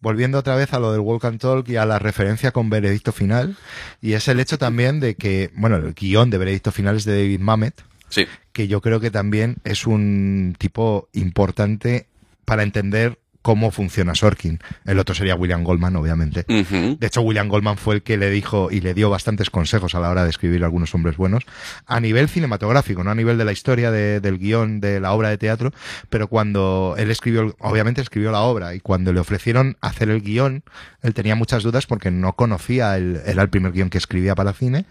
volviendo 0.00 0.38
otra 0.38 0.54
vez 0.56 0.72
a 0.72 0.78
lo 0.78 0.92
del 0.92 1.00
Walk 1.00 1.24
and 1.26 1.40
Talk 1.40 1.68
y 1.68 1.76
a 1.76 1.84
la 1.86 1.98
referencia 1.98 2.52
con 2.52 2.70
Veredicto 2.70 3.12
Final, 3.12 3.56
y 4.00 4.12
es 4.14 4.28
el 4.28 4.40
hecho 4.40 4.58
también 4.58 5.00
de 5.00 5.14
que, 5.14 5.50
bueno, 5.54 5.76
el 5.76 5.94
guion 5.94 6.30
de 6.30 6.38
Veredicto 6.38 6.72
Final 6.72 6.96
es 6.96 7.04
de 7.04 7.16
David 7.16 7.40
Mamet, 7.40 7.74
sí, 8.08 8.26
que 8.52 8.68
yo 8.68 8.80
creo 8.80 9.00
que 9.00 9.10
también 9.10 9.56
es 9.64 9.86
un 9.86 10.54
tipo 10.58 11.08
importante 11.12 12.06
para 12.44 12.62
entender 12.62 13.18
cómo 13.44 13.70
funciona 13.70 14.14
Sorkin. 14.14 14.58
El 14.86 14.98
otro 14.98 15.14
sería 15.14 15.34
William 15.34 15.64
Goldman, 15.64 15.94
obviamente. 15.96 16.46
De 16.98 17.06
hecho, 17.06 17.20
William 17.20 17.48
Goldman 17.48 17.76
fue 17.76 17.96
el 17.96 18.02
que 18.02 18.16
le 18.16 18.30
dijo 18.30 18.70
y 18.70 18.80
le 18.80 18.94
dio 18.94 19.10
bastantes 19.10 19.50
consejos 19.50 19.94
a 19.94 20.00
la 20.00 20.08
hora 20.08 20.24
de 20.24 20.30
escribir 20.30 20.64
algunos 20.64 20.94
hombres 20.94 21.18
buenos, 21.18 21.44
a 21.86 22.00
nivel 22.00 22.30
cinematográfico, 22.30 23.04
no 23.04 23.10
a 23.10 23.14
nivel 23.14 23.36
de 23.36 23.44
la 23.44 23.52
historia 23.52 23.90
de- 23.90 24.20
del 24.20 24.38
guion 24.38 24.80
de 24.80 24.98
la 24.98 25.12
obra 25.12 25.28
de 25.28 25.36
teatro, 25.36 25.72
pero 26.08 26.26
cuando 26.28 26.94
él 26.96 27.10
escribió, 27.10 27.54
obviamente 27.60 28.00
escribió 28.00 28.32
la 28.32 28.40
obra, 28.40 28.74
y 28.74 28.80
cuando 28.80 29.12
le 29.12 29.20
ofrecieron 29.20 29.76
hacer 29.82 30.08
el 30.08 30.22
guion, 30.22 30.62
él 31.02 31.12
tenía 31.12 31.34
muchas 31.34 31.62
dudas 31.62 31.84
porque 31.84 32.10
no 32.10 32.32
conocía, 32.32 32.96
el, 32.96 33.20
era 33.26 33.42
el 33.42 33.50
primer 33.50 33.72
guion 33.72 33.90
que 33.90 33.98
escribía 33.98 34.34
para 34.34 34.54
cine, 34.54 34.86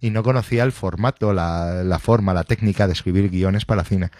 y 0.00 0.10
no 0.10 0.22
conocía 0.22 0.62
el 0.62 0.70
formato, 0.70 1.32
la, 1.32 1.82
la 1.82 1.98
forma, 1.98 2.34
la 2.34 2.44
técnica 2.44 2.86
de 2.86 2.92
escribir 2.92 3.30
guiones 3.30 3.64
para 3.64 3.82
cine. 3.82 4.10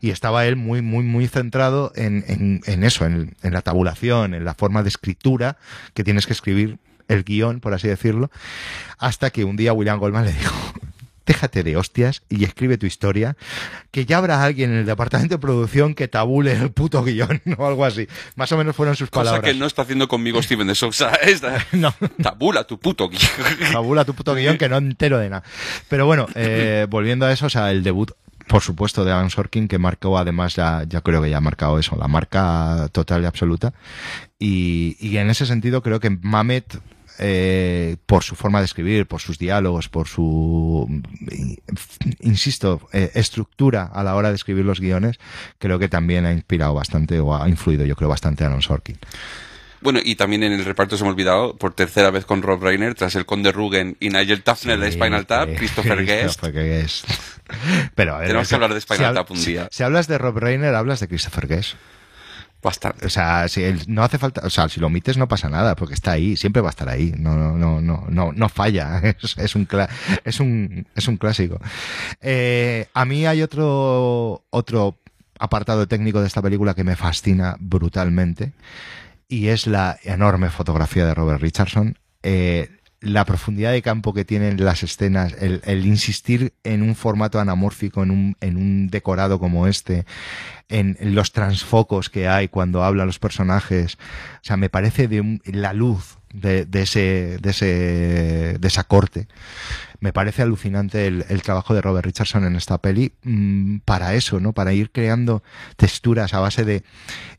Y 0.00 0.10
estaba 0.10 0.46
él 0.46 0.54
muy, 0.54 0.80
muy, 0.80 1.02
muy 1.02 1.26
centrado 1.26 1.90
en, 1.96 2.24
en, 2.28 2.60
en 2.66 2.84
eso, 2.84 3.04
en, 3.04 3.31
en 3.42 3.52
la 3.52 3.62
tabulación, 3.62 4.34
en 4.34 4.44
la 4.44 4.54
forma 4.54 4.82
de 4.82 4.88
escritura 4.88 5.56
que 5.94 6.04
tienes 6.04 6.26
que 6.26 6.32
escribir 6.32 6.78
el 7.08 7.24
guion, 7.24 7.60
por 7.60 7.74
así 7.74 7.88
decirlo, 7.88 8.30
hasta 8.98 9.30
que 9.30 9.44
un 9.44 9.56
día 9.56 9.72
William 9.72 9.98
Goldman 9.98 10.24
le 10.24 10.32
dijo, 10.32 10.54
déjate 11.26 11.62
de 11.62 11.76
hostias 11.76 12.22
y 12.28 12.44
escribe 12.44 12.78
tu 12.78 12.86
historia, 12.86 13.36
que 13.90 14.06
ya 14.06 14.18
habrá 14.18 14.42
alguien 14.42 14.70
en 14.72 14.78
el 14.78 14.86
departamento 14.86 15.34
de 15.36 15.38
producción 15.40 15.94
que 15.94 16.08
tabule 16.08 16.52
el 16.52 16.70
puto 16.72 17.02
guion 17.04 17.40
o 17.58 17.66
algo 17.66 17.84
así. 17.84 18.06
Más 18.36 18.50
o 18.52 18.56
menos 18.56 18.74
fueron 18.74 18.96
sus 18.96 19.10
cosa 19.10 19.30
palabras. 19.30 19.52
que 19.52 19.58
no 19.58 19.66
está 19.66 19.82
haciendo 19.82 20.08
conmigo 20.08 20.42
Steven 20.42 20.66
de 20.66 20.74
Sousa, 20.74 21.14
esta, 21.16 21.64
No. 21.72 21.94
tabula 22.22 22.64
tu 22.64 22.78
puto 22.78 23.08
guion. 23.08 23.22
Tabula 23.72 24.04
tu 24.04 24.14
puto 24.14 24.34
guion 24.34 24.58
que 24.58 24.68
no 24.68 24.78
entero 24.78 25.18
de 25.18 25.30
nada. 25.30 25.44
Pero 25.88 26.06
bueno, 26.06 26.26
eh, 26.34 26.86
volviendo 26.88 27.26
a 27.26 27.32
eso, 27.32 27.46
o 27.46 27.50
sea, 27.50 27.70
el 27.70 27.82
debut, 27.82 28.10
por 28.48 28.62
supuesto, 28.62 29.04
de 29.04 29.12
Alan 29.12 29.30
Sorkin, 29.30 29.68
que 29.68 29.78
marcó 29.78 30.18
además, 30.18 30.54
ya, 30.54 30.84
ya 30.88 31.00
creo 31.00 31.22
que 31.22 31.30
ya 31.30 31.38
ha 31.38 31.40
marcado 31.40 31.78
eso, 31.78 31.96
la 31.96 32.08
marca 32.08 32.88
total 32.92 33.22
y 33.22 33.26
absoluta. 33.26 33.72
Y, 34.38 34.96
y 35.00 35.16
en 35.18 35.30
ese 35.30 35.46
sentido 35.46 35.82
creo 35.82 36.00
que 36.00 36.10
Mamet, 36.10 36.80
eh, 37.18 37.96
por 38.06 38.22
su 38.22 38.34
forma 38.34 38.60
de 38.60 38.64
escribir, 38.64 39.06
por 39.06 39.20
sus 39.20 39.38
diálogos, 39.38 39.88
por 39.88 40.08
su, 40.08 41.02
insisto, 42.20 42.88
eh, 42.92 43.10
estructura 43.14 43.84
a 43.92 44.02
la 44.02 44.14
hora 44.16 44.30
de 44.30 44.34
escribir 44.34 44.64
los 44.64 44.80
guiones, 44.80 45.18
creo 45.58 45.78
que 45.78 45.88
también 45.88 46.26
ha 46.26 46.32
inspirado 46.32 46.74
bastante 46.74 47.20
o 47.20 47.36
ha 47.36 47.48
influido, 47.48 47.84
yo 47.84 47.96
creo, 47.96 48.08
bastante 48.08 48.44
a 48.44 48.48
Alan 48.48 48.62
Sorkin. 48.62 48.98
Bueno, 49.82 49.98
y 50.02 50.14
también 50.14 50.44
en 50.44 50.52
el 50.52 50.64
reparto 50.64 50.96
se 50.96 51.02
me 51.02 51.08
ha 51.08 51.12
olvidado, 51.12 51.56
por 51.56 51.74
tercera 51.74 52.10
vez 52.10 52.24
con 52.24 52.40
Rob 52.40 52.62
Reiner, 52.62 52.94
tras 52.94 53.16
el 53.16 53.26
Conde 53.26 53.50
Rugen 53.50 53.96
y 53.98 54.10
Nigel 54.10 54.42
Tufnell 54.42 54.80
de 54.80 54.92
Spinal 54.92 55.26
Tap, 55.26 55.48
Sí, 55.48 55.56
Christopher 55.56 56.04
Guest. 56.04 56.40
Christopher 56.40 56.64
Guest. 56.64 57.06
Pero, 57.94 58.14
a 58.14 58.18
ver, 58.18 58.28
Tenemos 58.28 58.46
que 58.46 58.48
si- 58.50 58.54
hablar 58.54 58.74
de 58.74 58.80
Spinal 58.80 59.10
si 59.10 59.14
Tap 59.14 59.30
un 59.30 59.44
día. 59.44 59.68
Si, 59.70 59.76
si 59.78 59.82
hablas 59.82 60.06
de 60.08 60.18
Rob 60.18 60.38
Reiner, 60.38 60.74
hablas 60.74 61.00
de 61.00 61.08
Christopher 61.08 61.46
Guest. 61.46 61.74
Bastante. 62.62 63.06
O 63.06 63.10
sea, 63.10 63.48
si 63.48 63.62
él- 63.64 63.82
no 63.88 64.04
hace 64.04 64.18
falta, 64.18 64.42
o 64.44 64.50
sea, 64.50 64.68
si 64.68 64.78
lo 64.78 64.86
omites 64.86 65.16
no 65.18 65.26
pasa 65.26 65.48
nada, 65.48 65.74
porque 65.74 65.94
está 65.94 66.12
ahí, 66.12 66.36
siempre 66.36 66.62
va 66.62 66.68
a 66.68 66.70
estar 66.70 66.88
ahí, 66.88 67.12
no, 67.18 67.34
no, 67.36 67.58
no, 67.58 67.80
no, 67.80 68.06
no, 68.08 68.32
no 68.32 68.48
falla, 68.48 69.00
es, 69.20 69.36
es 69.36 69.54
un, 69.56 69.66
es 70.24 70.38
un, 70.40 70.86
es 70.94 71.08
un 71.08 71.16
clásico. 71.16 71.60
Eh, 72.20 72.86
a 72.94 73.04
mí 73.04 73.26
hay 73.26 73.42
otro, 73.42 74.44
otro 74.50 74.96
apartado 75.40 75.88
técnico 75.88 76.20
de 76.20 76.28
esta 76.28 76.40
película 76.40 76.74
que 76.74 76.84
me 76.84 76.94
fascina 76.94 77.56
brutalmente, 77.58 78.52
y 79.26 79.48
es 79.48 79.66
la 79.66 79.98
enorme 80.04 80.48
fotografía 80.50 81.04
de 81.04 81.14
Robert 81.14 81.40
Richardson. 81.42 81.98
Eh, 82.22 82.70
la 83.02 83.24
profundidad 83.24 83.72
de 83.72 83.82
campo 83.82 84.14
que 84.14 84.24
tienen 84.24 84.64
las 84.64 84.82
escenas, 84.82 85.34
el, 85.40 85.60
el 85.64 85.84
insistir 85.86 86.54
en 86.64 86.82
un 86.82 86.94
formato 86.94 87.40
anamórfico, 87.40 88.02
en 88.02 88.10
un, 88.12 88.36
en 88.40 88.56
un 88.56 88.88
decorado 88.88 89.38
como 89.40 89.66
este, 89.66 90.06
en, 90.68 90.96
los 91.00 91.32
transfocos 91.32 92.08
que 92.08 92.28
hay 92.28 92.48
cuando 92.48 92.84
hablan 92.84 93.06
los 93.08 93.18
personajes, 93.18 93.96
o 93.96 94.44
sea, 94.44 94.56
me 94.56 94.70
parece 94.70 95.08
de 95.08 95.20
un- 95.20 95.42
la 95.44 95.72
luz 95.72 96.18
de, 96.32 96.64
de 96.64 96.82
ese, 96.82 97.38
de 97.42 97.50
ese, 97.50 98.58
de 98.58 98.68
esa 98.68 98.84
corte. 98.84 99.26
Me 100.02 100.12
parece 100.12 100.42
alucinante 100.42 101.06
el, 101.06 101.24
el 101.28 101.42
trabajo 101.42 101.74
de 101.74 101.80
Robert 101.80 102.04
Richardson 102.04 102.44
en 102.44 102.56
esta 102.56 102.78
peli 102.78 103.12
mm, 103.22 103.78
para 103.84 104.14
eso, 104.14 104.40
¿no? 104.40 104.52
Para 104.52 104.72
ir 104.72 104.90
creando 104.90 105.42
texturas 105.76 106.34
a 106.34 106.40
base 106.40 106.64
de 106.64 106.82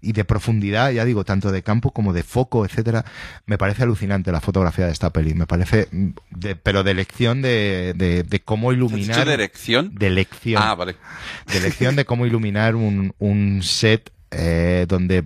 y 0.02 0.14
de 0.14 0.24
profundidad, 0.24 0.90
ya 0.92 1.04
digo, 1.06 1.26
tanto 1.26 1.52
de 1.52 1.62
campo 1.62 1.92
como 1.92 2.14
de 2.14 2.24
foco, 2.24 2.66
etcétera. 2.66 3.04
Me 3.46 3.58
parece 3.58 3.84
alucinante 3.84 4.32
la 4.32 4.40
fotografía 4.42 4.86
de 4.86 4.94
esta 4.94 5.12
peli. 5.12 5.34
Me 5.34 5.46
parece, 5.46 5.90
mm, 5.92 6.08
de- 6.32 6.56
pero 6.56 6.84
de 6.84 6.92
elección 6.92 7.42
de, 7.42 7.94
de, 7.98 8.24
de 8.24 8.40
cómo 8.40 8.72
¿Has 8.72 8.78
iluminar. 8.78 9.26
de 9.28 9.34
erección? 9.34 9.94
de 9.96 10.08
elección 10.08 10.64
Ah, 10.66 10.74
vale. 10.76 10.96
de 11.52 11.60
lección 11.60 11.96
de 11.98 12.06
cómo 12.06 12.26
iluminar 12.26 12.76
un, 12.76 13.14
un 13.20 13.62
set 13.62 14.10
eh, 14.34 14.86
donde 14.88 15.24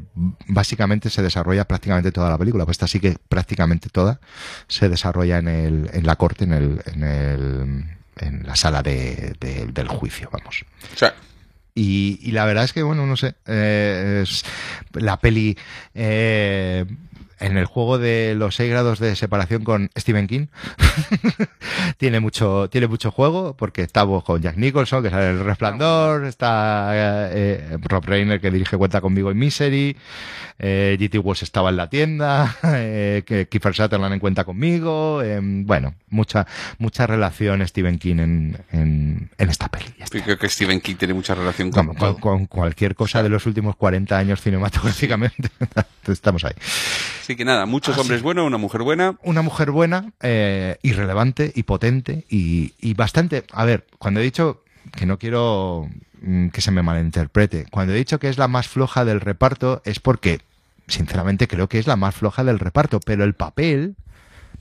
básicamente 0.48 1.10
se 1.10 1.22
desarrolla 1.22 1.66
prácticamente 1.66 2.12
toda 2.12 2.30
la 2.30 2.38
película. 2.38 2.66
Pues 2.66 2.76
esta 2.76 2.88
sí 2.88 3.00
que 3.00 3.16
prácticamente 3.30 3.90
toda 3.90 4.20
se 4.68 4.90
desarrolla 4.90 5.38
en, 5.38 5.48
el, 5.48 5.90
en 5.94 6.06
la 6.06 6.16
corte, 6.16 6.44
en, 6.44 6.54
el, 6.54 6.82
en, 6.86 7.04
el, 7.04 7.84
en 8.18 8.46
la 8.46 8.56
sala 8.56 8.84
de- 8.84 9.36
de- 9.40 9.68
del 9.68 9.88
juicio, 9.88 10.30
vamos. 10.32 10.66
Y, 11.74 12.20
y 12.24 12.32
la 12.32 12.46
verdad 12.46 12.64
es 12.64 12.74
que, 12.74 12.82
bueno, 12.82 13.06
no 13.06 13.16
sé, 13.18 13.36
eh, 13.46 14.22
es 14.24 14.44
la 14.94 15.20
peli 15.20 15.56
eh, 15.94 16.86
en 17.40 17.58
el 17.58 17.66
juego 17.66 17.98
de 17.98 18.36
los 18.36 18.56
seis 18.56 18.70
grados 18.70 19.00
de 19.00 19.16
separación 19.16 19.64
con 19.64 19.90
Stephen 19.98 20.28
King 20.28 20.48
tiene 21.98 22.20
mucho 22.20 22.70
tiene 22.70 22.88
mucho 22.88 23.12
juego 23.12 23.56
porque 23.56 23.82
estamos 23.84 24.24
con 24.24 24.42
Jack 24.42 24.58
Nicholson 24.58 25.04
que 25.04 25.10
sale 25.10 25.30
El 25.30 25.44
Resplandor 25.44 26.26
está 26.26 26.90
eh, 26.94 27.30
eh, 27.34 27.78
Rob 27.82 28.06
Reiner 28.06 28.42
que 28.42 28.52
dirige 28.52 28.78
Cuenta 28.78 29.02
conmigo 29.02 29.32
en 29.32 29.38
Misery 29.38 29.98
eh, 30.60 30.98
G.T. 31.00 31.20
Walsh 31.20 31.44
estaba 31.44 31.70
en 31.70 31.78
la 31.78 31.90
tienda 31.90 32.56
eh, 32.64 33.48
Kiefer 33.50 33.76
Sutherland 33.76 34.14
en 34.14 34.20
Cuenta 34.20 34.44
conmigo 34.44 35.22
eh, 35.24 35.40
bueno 35.42 35.96
mucha 36.10 36.48
mucha 36.80 37.06
relación 37.06 37.66
Stephen 37.68 38.00
King 38.00 38.18
en, 38.20 38.58
en, 38.72 39.30
en 39.38 39.50
esta 39.50 39.68
peli 39.68 39.88
creo 40.22 40.38
que 40.38 40.50
Stephen 40.50 40.82
King 40.82 40.96
tiene 40.96 41.14
mucha 41.14 41.36
relación 41.36 41.72
con, 41.72 41.94
Con, 41.96 42.16
con 42.16 42.46
cualquier 42.46 42.96
cosa 42.96 43.24
de 43.24 43.30
los 43.30 43.46
últimos 43.46 43.76
40 43.76 44.18
años 44.18 44.42
cinematográficamente. 44.42 45.50
Estamos 46.08 46.44
ahí. 46.46 46.54
Así 47.28 47.36
que 47.36 47.44
nada, 47.44 47.66
muchos 47.66 47.98
hombres 47.98 48.22
buenos, 48.22 48.48
una 48.48 48.58
mujer 48.58 48.84
buena. 48.84 49.18
Una 49.22 49.42
mujer 49.42 49.72
buena, 49.72 50.14
eh, 50.22 50.78
irrelevante 50.82 51.52
y 51.54 51.64
potente 51.64 52.24
y, 52.30 52.72
y 52.80 52.94
bastante... 52.94 53.44
A 53.52 53.66
ver, 53.66 53.86
cuando 54.00 54.22
he 54.22 54.24
dicho 54.24 54.64
que 54.96 55.06
no 55.06 55.20
quiero 55.20 55.90
mm, 56.22 56.48
que 56.52 56.62
se 56.62 56.72
me 56.72 56.84
malinterprete, 56.84 57.66
cuando 57.70 57.92
he 57.94 57.98
dicho 57.98 58.18
que 58.18 58.30
es 58.30 58.38
la 58.38 58.48
más 58.48 58.70
floja 58.70 59.04
del 59.04 59.20
reparto 59.20 59.82
es 59.84 60.00
porque, 60.00 60.40
sinceramente, 60.88 61.50
creo 61.50 61.68
que 61.68 61.80
es 61.80 61.86
la 61.88 61.98
más 61.98 62.16
floja 62.16 62.46
del 62.46 62.60
reparto, 62.60 63.02
pero 63.02 63.26
el 63.26 63.34
papel 63.34 63.96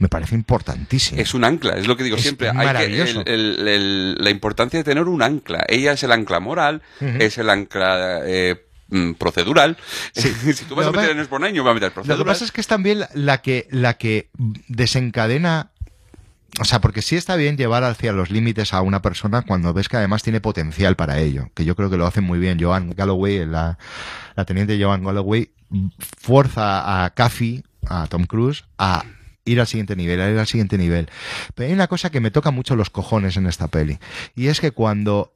me 0.00 0.08
parece 0.08 0.34
importantísimo. 0.34 1.20
Es 1.20 1.34
un 1.34 1.44
ancla, 1.44 1.74
es 1.76 1.86
lo 1.86 1.96
que 1.96 2.02
digo 2.02 2.16
Es 2.16 2.22
siempre. 2.22 2.48
Hay 2.48 2.56
que, 2.58 2.64
maravilloso. 2.64 3.20
el- 3.26 3.60
el- 3.60 3.68
el- 3.68 4.14
la 4.18 4.30
importancia 4.30 4.76
de 4.80 4.82
tener 4.82 5.04
un 5.04 5.22
ancla. 5.22 5.64
Ella 5.68 5.92
es 5.92 6.02
el 6.02 6.10
ancla 6.10 6.40
moral, 6.40 6.82
es 7.00 7.38
el 7.38 7.48
ancla 7.48 8.22
eh, 8.26 8.60
mm, 8.90 9.12
procedural. 9.12 9.76
si 10.14 10.64
tú 10.68 10.74
vas 10.74 10.86
a 10.86 10.92
meter 10.92 11.10
en 11.10 11.20
Esponaño, 11.20 11.64
va 11.64 11.70
a 11.72 11.74
meter 11.74 11.88
Lo 11.88 11.94
que 12.02 12.06
procedural. 12.06 12.26
pasa 12.26 12.44
es 12.44 12.52
que 12.52 12.60
es 12.60 12.66
también 12.66 13.00
la- 13.00 13.10
la 13.14 13.42
que, 13.42 13.68
la 13.70 13.94
que 13.94 14.30
desencadena. 14.68 15.70
O 16.58 16.64
sea, 16.64 16.80
porque 16.80 17.02
sí 17.02 17.16
está 17.16 17.36
bien 17.36 17.58
llevar 17.58 17.84
hacia 17.84 18.12
los 18.12 18.30
límites 18.30 18.72
a 18.72 18.80
una 18.80 19.02
persona 19.02 19.42
cuando 19.42 19.74
ves 19.74 19.90
que 19.90 19.98
además 19.98 20.22
tiene 20.22 20.40
potencial 20.40 20.96
para 20.96 21.18
ello. 21.18 21.50
Que 21.54 21.66
yo 21.66 21.76
creo 21.76 21.90
que 21.90 21.98
lo 21.98 22.06
hacen 22.06 22.24
muy 22.24 22.38
bien. 22.38 22.58
Joan 22.58 22.92
Galloway, 22.96 23.44
la, 23.44 23.78
la 24.36 24.44
teniente 24.46 24.82
Joan 24.82 25.04
Galloway, 25.04 25.50
fuerza 26.18 27.04
a 27.04 27.10
Caffey, 27.10 27.62
a 27.86 28.06
Tom 28.06 28.24
Cruise, 28.24 28.64
a 28.78 29.04
ir 29.44 29.60
al 29.60 29.66
siguiente 29.66 29.96
nivel, 29.96 30.20
a 30.20 30.30
ir 30.30 30.38
al 30.38 30.46
siguiente 30.46 30.78
nivel. 30.78 31.10
Pero 31.54 31.68
hay 31.68 31.74
una 31.74 31.88
cosa 31.88 32.10
que 32.10 32.20
me 32.20 32.30
toca 32.30 32.50
mucho 32.50 32.74
los 32.74 32.88
cojones 32.90 33.36
en 33.36 33.46
esta 33.46 33.68
peli. 33.68 33.98
Y 34.34 34.46
es 34.48 34.60
que 34.60 34.70
cuando 34.70 35.34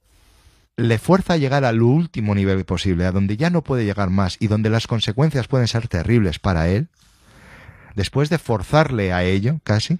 le 0.76 0.98
fuerza 0.98 1.34
a 1.34 1.36
llegar 1.36 1.64
al 1.64 1.82
último 1.82 2.34
nivel 2.34 2.64
posible, 2.64 3.04
a 3.06 3.12
donde 3.12 3.36
ya 3.36 3.50
no 3.50 3.62
puede 3.62 3.84
llegar 3.84 4.10
más 4.10 4.36
y 4.40 4.46
donde 4.46 4.70
las 4.70 4.86
consecuencias 4.86 5.48
pueden 5.48 5.68
ser 5.68 5.88
terribles 5.88 6.38
para 6.38 6.68
él, 6.68 6.88
después 7.94 8.30
de 8.30 8.38
forzarle 8.38 9.12
a 9.12 9.22
ello, 9.24 9.60
casi, 9.64 9.98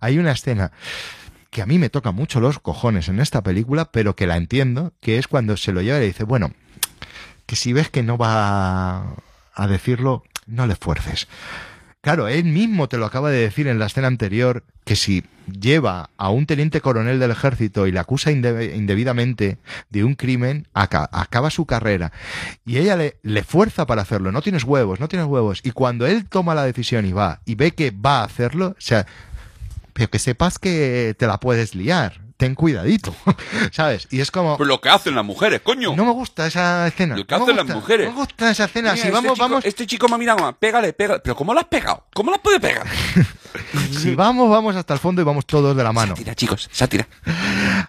hay 0.00 0.18
una 0.18 0.32
escena 0.32 0.72
que 1.50 1.60
a 1.60 1.66
mí 1.66 1.78
me 1.78 1.90
toca 1.90 2.12
mucho 2.12 2.40
los 2.40 2.58
cojones 2.58 3.08
en 3.08 3.20
esta 3.20 3.42
película, 3.42 3.92
pero 3.92 4.16
que 4.16 4.26
la 4.26 4.38
entiendo, 4.38 4.94
que 5.00 5.18
es 5.18 5.28
cuando 5.28 5.56
se 5.58 5.72
lo 5.72 5.82
lleva 5.82 5.98
y 5.98 6.00
le 6.00 6.06
dice, 6.06 6.24
bueno, 6.24 6.52
que 7.44 7.56
si 7.56 7.74
ves 7.74 7.90
que 7.90 8.02
no 8.02 8.16
va 8.16 9.16
a 9.54 9.66
decirlo, 9.66 10.24
no 10.46 10.66
le 10.66 10.76
fuerces. 10.76 11.28
Claro, 12.02 12.26
él 12.26 12.44
mismo 12.44 12.88
te 12.88 12.98
lo 12.98 13.06
acaba 13.06 13.30
de 13.30 13.38
decir 13.38 13.68
en 13.68 13.78
la 13.78 13.86
escena 13.86 14.08
anterior, 14.08 14.64
que 14.84 14.96
si 14.96 15.22
lleva 15.46 16.10
a 16.16 16.30
un 16.30 16.46
teniente 16.46 16.80
coronel 16.80 17.20
del 17.20 17.30
ejército 17.30 17.86
y 17.86 17.92
le 17.92 18.00
acusa 18.00 18.32
inde- 18.32 18.74
indebidamente 18.76 19.58
de 19.88 20.02
un 20.02 20.16
crimen, 20.16 20.66
aca- 20.74 21.08
acaba 21.12 21.50
su 21.50 21.64
carrera. 21.64 22.10
Y 22.66 22.78
ella 22.78 22.96
le, 22.96 23.18
le 23.22 23.44
fuerza 23.44 23.86
para 23.86 24.02
hacerlo. 24.02 24.32
No 24.32 24.42
tienes 24.42 24.64
huevos, 24.64 24.98
no 24.98 25.06
tienes 25.06 25.28
huevos. 25.28 25.60
Y 25.62 25.70
cuando 25.70 26.04
él 26.08 26.28
toma 26.28 26.56
la 26.56 26.64
decisión 26.64 27.06
y 27.06 27.12
va, 27.12 27.40
y 27.44 27.54
ve 27.54 27.70
que 27.70 27.92
va 27.92 28.22
a 28.22 28.24
hacerlo, 28.24 28.70
o 28.76 28.80
sea, 28.80 29.06
pero 29.92 30.10
que 30.10 30.18
sepas 30.18 30.58
que 30.58 31.14
te 31.16 31.28
la 31.28 31.38
puedes 31.38 31.76
liar. 31.76 32.20
Ten 32.42 32.56
cuidadito, 32.56 33.14
¿sabes? 33.70 34.08
Y 34.10 34.20
es 34.20 34.32
como... 34.32 34.56
Pues 34.56 34.66
lo 34.66 34.80
que 34.80 34.88
hacen 34.88 35.14
las 35.14 35.24
mujeres, 35.24 35.60
coño. 35.60 35.94
No 35.94 36.04
me 36.04 36.10
gusta 36.10 36.48
esa 36.48 36.88
escena. 36.88 37.16
Lo 37.16 37.24
que 37.24 37.36
no 37.36 37.44
hacen 37.44 37.54
las 37.56 37.66
mujeres. 37.68 38.06
No 38.08 38.14
me 38.14 38.18
gusta 38.18 38.50
esa 38.50 38.64
escena. 38.64 38.94
Mira, 38.94 39.00
si 39.00 39.08
este 39.08 39.12
vamos, 39.12 39.32
chico- 39.34 39.48
vamos, 39.48 39.64
Este 39.64 39.86
chico 39.86 40.08
me 40.08 40.16
ha 40.16 40.18
mirado, 40.18 40.52
pégale, 40.58 40.92
pégale. 40.92 41.20
Pero 41.20 41.36
¿cómo 41.36 41.54
lo 41.54 41.60
has 41.60 41.66
pegado? 41.66 42.04
¿Cómo 42.12 42.32
lo 42.32 42.42
puede 42.42 42.58
pegar? 42.58 42.84
si 43.90 44.14
vamos, 44.14 44.50
vamos 44.50 44.76
hasta 44.76 44.94
el 44.94 45.00
fondo 45.00 45.20
y 45.22 45.24
vamos 45.24 45.46
todos 45.46 45.76
de 45.76 45.82
la 45.84 45.92
mano. 45.92 46.14
Sátira, 46.16 46.34
chicos, 46.34 46.68
sátira. 46.72 47.06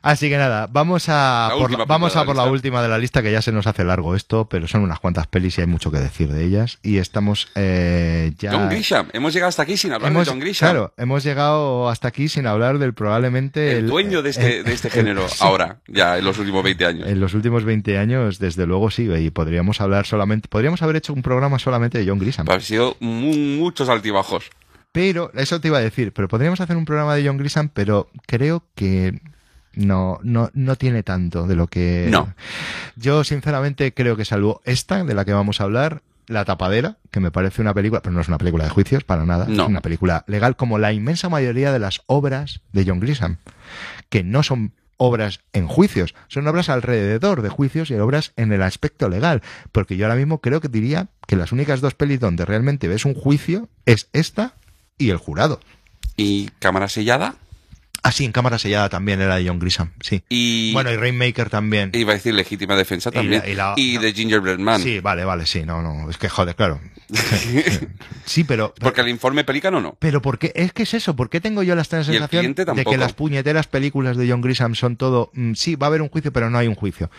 Así 0.01 0.29
que 0.29 0.37
nada, 0.37 0.67
vamos 0.71 1.07
a 1.09 1.49
La 1.51 1.57
por, 1.57 1.71
la- 1.71 1.85
vamos 1.85 2.15
a 2.15 2.25
por 2.25 2.35
la 2.35 2.45
última 2.45 2.81
de 2.81 2.89
la 2.89 2.97
lista 2.97 3.21
que 3.21 3.31
ya 3.31 3.41
se 3.41 3.51
nos 3.51 3.67
hace 3.67 3.83
largo 3.83 4.15
esto, 4.15 4.45
pero 4.49 4.67
son 4.67 4.81
unas 4.81 4.99
cuantas 4.99 5.27
pelis 5.27 5.57
y 5.57 5.61
hay 5.61 5.67
mucho 5.67 5.91
que 5.91 5.97
decir 5.99 6.31
de 6.31 6.43
ellas 6.43 6.79
y 6.83 6.97
estamos 6.97 7.47
eh, 7.55 8.33
ya 8.37 8.51
John 8.51 8.69
Grisham. 8.69 9.07
Hemos 9.13 9.33
llegado 9.33 9.49
hasta 9.49 9.63
aquí 9.63 9.77
sin 9.77 9.93
hablar 9.93 10.11
hemos, 10.11 10.25
de 10.25 10.31
John 10.31 10.39
Grisham. 10.39 10.69
claro, 10.71 10.93
hemos 10.97 11.23
llegado 11.23 11.89
hasta 11.89 12.07
aquí 12.09 12.27
sin 12.29 12.47
hablar 12.47 12.79
del 12.79 12.93
probablemente 12.93 13.77
el, 13.77 13.87
dueño 13.87 14.21
de 14.21 14.29
este, 14.31 14.59
el- 14.59 14.63
de 14.65 14.73
este 14.73 14.87
el- 14.89 14.93
género 14.93 15.27
sí, 15.29 15.37
ahora, 15.41 15.77
ya 15.87 16.17
en 16.17 16.25
los 16.25 16.37
últimos 16.37 16.63
20 16.63 16.85
años. 16.85 17.07
En 17.07 17.19
los 17.19 17.33
últimos 17.33 17.63
20 17.63 17.97
años, 17.97 18.39
desde 18.39 18.65
luego 18.65 18.91
sí, 18.91 19.09
y 19.09 19.29
podríamos 19.31 19.79
hablar 19.81 20.05
solamente, 20.05 20.47
podríamos 20.49 20.81
haber 20.81 20.97
hecho 20.97 21.13
un 21.13 21.21
programa 21.21 21.59
solamente 21.59 21.97
de 21.99 22.07
John 22.09 22.19
Grisham. 22.19 22.45
Han 22.49 22.61
sido 22.61 22.97
mu- 22.99 23.33
muchos 23.35 23.89
altibajos. 23.89 24.49
Pero, 24.93 25.31
eso 25.33 25.59
te 25.59 25.67
iba 25.69 25.79
a 25.79 25.81
decir, 25.81 26.13
pero 26.13 26.27
podríamos 26.27 26.61
hacer 26.61 26.77
un 26.77 26.85
programa 26.85 27.15
de 27.15 27.25
John 27.25 27.37
Grisham, 27.37 27.67
pero 27.67 28.09
creo 28.27 28.63
que 28.75 29.19
no, 29.73 30.19
no, 30.21 30.51
no 30.53 30.75
tiene 30.75 31.01
tanto 31.01 31.47
de 31.47 31.55
lo 31.55 31.65
que... 31.65 32.07
No. 32.11 32.33
Yo, 32.95 33.23
sinceramente, 33.23 33.93
creo 33.95 34.15
que 34.15 34.23
salvo 34.23 34.61
esta, 34.65 35.03
de 35.03 35.15
la 35.15 35.25
que 35.25 35.33
vamos 35.33 35.59
a 35.59 35.63
hablar, 35.63 36.03
La 36.27 36.45
Tapadera, 36.45 36.97
que 37.09 37.19
me 37.19 37.31
parece 37.31 37.61
una 37.61 37.73
película, 37.73 38.01
pero 38.03 38.13
no 38.13 38.21
es 38.21 38.27
una 38.27 38.37
película 38.37 38.65
de 38.65 38.69
juicios, 38.69 39.03
para 39.03 39.25
nada, 39.25 39.47
No. 39.49 39.63
es 39.63 39.69
una 39.69 39.81
película 39.81 40.23
legal, 40.27 40.55
como 40.55 40.77
la 40.77 40.93
inmensa 40.93 41.27
mayoría 41.27 41.71
de 41.71 41.79
las 41.79 42.03
obras 42.05 42.61
de 42.71 42.85
John 42.85 42.99
Grisham, 42.99 43.37
que 44.09 44.23
no 44.23 44.43
son 44.43 44.73
obras 44.97 45.39
en 45.53 45.67
juicios, 45.67 46.13
son 46.27 46.47
obras 46.47 46.69
alrededor 46.69 47.41
de 47.41 47.49
juicios 47.49 47.89
y 47.89 47.95
obras 47.95 48.31
en 48.35 48.53
el 48.53 48.61
aspecto 48.61 49.09
legal, 49.09 49.41
porque 49.71 49.97
yo 49.97 50.05
ahora 50.05 50.17
mismo 50.17 50.39
creo 50.39 50.61
que 50.61 50.67
diría 50.67 51.07
que 51.25 51.35
las 51.35 51.51
únicas 51.51 51.81
dos 51.81 51.95
pelis 51.95 52.19
donde 52.19 52.45
realmente 52.45 52.87
ves 52.87 53.05
un 53.05 53.15
juicio 53.15 53.69
es 53.87 54.07
esta 54.13 54.53
y 55.05 55.09
El 55.09 55.17
Jurado. 55.17 55.59
Y 56.17 56.49
cámara 56.59 56.87
sellada. 56.89 57.35
Ah, 58.05 58.11
sí, 58.11 58.25
en 58.25 58.33
cámara 58.33 58.59
sellada 58.59 58.89
también 58.89 59.21
era 59.21 59.37
de 59.37 59.47
John 59.47 59.59
Grisham, 59.59 59.91
sí. 60.01 60.23
Y 60.27 60.73
Bueno, 60.73 60.91
y 60.91 60.97
Rainmaker 60.97 61.49
también. 61.49 61.89
iba 61.93 62.11
a 62.11 62.15
decir 62.15 62.33
legítima 62.33 62.75
defensa 62.75 63.11
también. 63.11 63.41
la- 63.45 63.49
y 63.49 63.55
la- 63.55 63.73
y 63.77 63.97
de 63.97 64.11
Gingerbread 64.11 64.59
Man. 64.59 64.81
Sí, 64.81 64.99
vale, 64.99 65.23
vale, 65.23 65.45
sí, 65.45 65.63
no, 65.63 65.81
no, 65.81 66.09
es 66.09 66.17
que 66.17 66.27
joder, 66.27 66.53
claro. 66.55 66.81
Sí, 68.25 68.43
pero... 68.43 68.73
Porque 68.79 69.01
el 69.01 69.09
informe 69.09 69.43
Pelícano 69.43 69.79
no. 69.81 69.95
Pero 69.99 70.21
¿por 70.21 70.37
qué? 70.39 70.51
Es 70.55 70.73
que 70.73 70.83
es 70.83 70.93
eso, 70.93 71.15
¿por 71.15 71.29
qué 71.29 71.39
tengo 71.41 71.63
yo 71.63 71.75
la 71.75 71.83
sensación 71.83 72.53
de 72.55 72.85
que 72.85 72.97
las 72.97 73.13
puñeteras 73.13 73.67
películas 73.67 74.17
de 74.17 74.29
John 74.29 74.41
Grisham 74.41 74.75
son 74.75 74.97
todo, 74.97 75.29
mm, 75.33 75.53
sí, 75.53 75.75
va 75.75 75.87
a 75.87 75.89
haber 75.89 76.01
un 76.01 76.09
juicio, 76.09 76.31
pero 76.33 76.49
no 76.49 76.57
hay 76.57 76.67
un 76.67 76.75
juicio? 76.75 77.09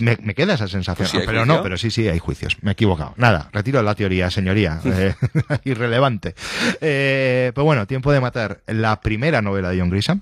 Me, 0.00 0.16
me 0.22 0.34
queda 0.34 0.54
esa 0.54 0.68
sensación. 0.68 0.96
Pues 0.96 1.10
sí 1.10 1.18
pero 1.26 1.40
juicio. 1.40 1.46
no, 1.56 1.62
pero 1.62 1.76
sí, 1.76 1.90
sí, 1.90 2.08
hay 2.08 2.18
juicios. 2.18 2.56
Me 2.62 2.70
he 2.70 2.72
equivocado. 2.72 3.14
Nada, 3.16 3.48
retiro 3.52 3.82
la 3.82 3.94
teoría, 3.94 4.30
señoría. 4.30 4.80
Eh, 4.84 5.14
irrelevante. 5.64 6.34
Eh, 6.80 7.52
pero 7.54 7.64
bueno, 7.64 7.86
tiempo 7.86 8.10
de 8.12 8.20
matar. 8.20 8.60
La 8.66 9.00
primera 9.00 9.42
novela 9.42 9.70
de 9.70 9.78
John 9.80 9.90
Grisham 9.90 10.20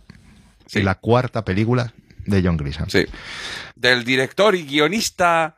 Sí. 0.67 0.81
y 0.81 0.83
la 0.83 0.97
cuarta 0.97 1.45
película 1.45 1.93
de 2.27 2.43
John 2.43 2.57
Grisham. 2.57 2.89
Sí. 2.89 3.05
Del 3.75 4.05
director 4.05 4.55
y 4.55 4.65
guionista 4.65 5.57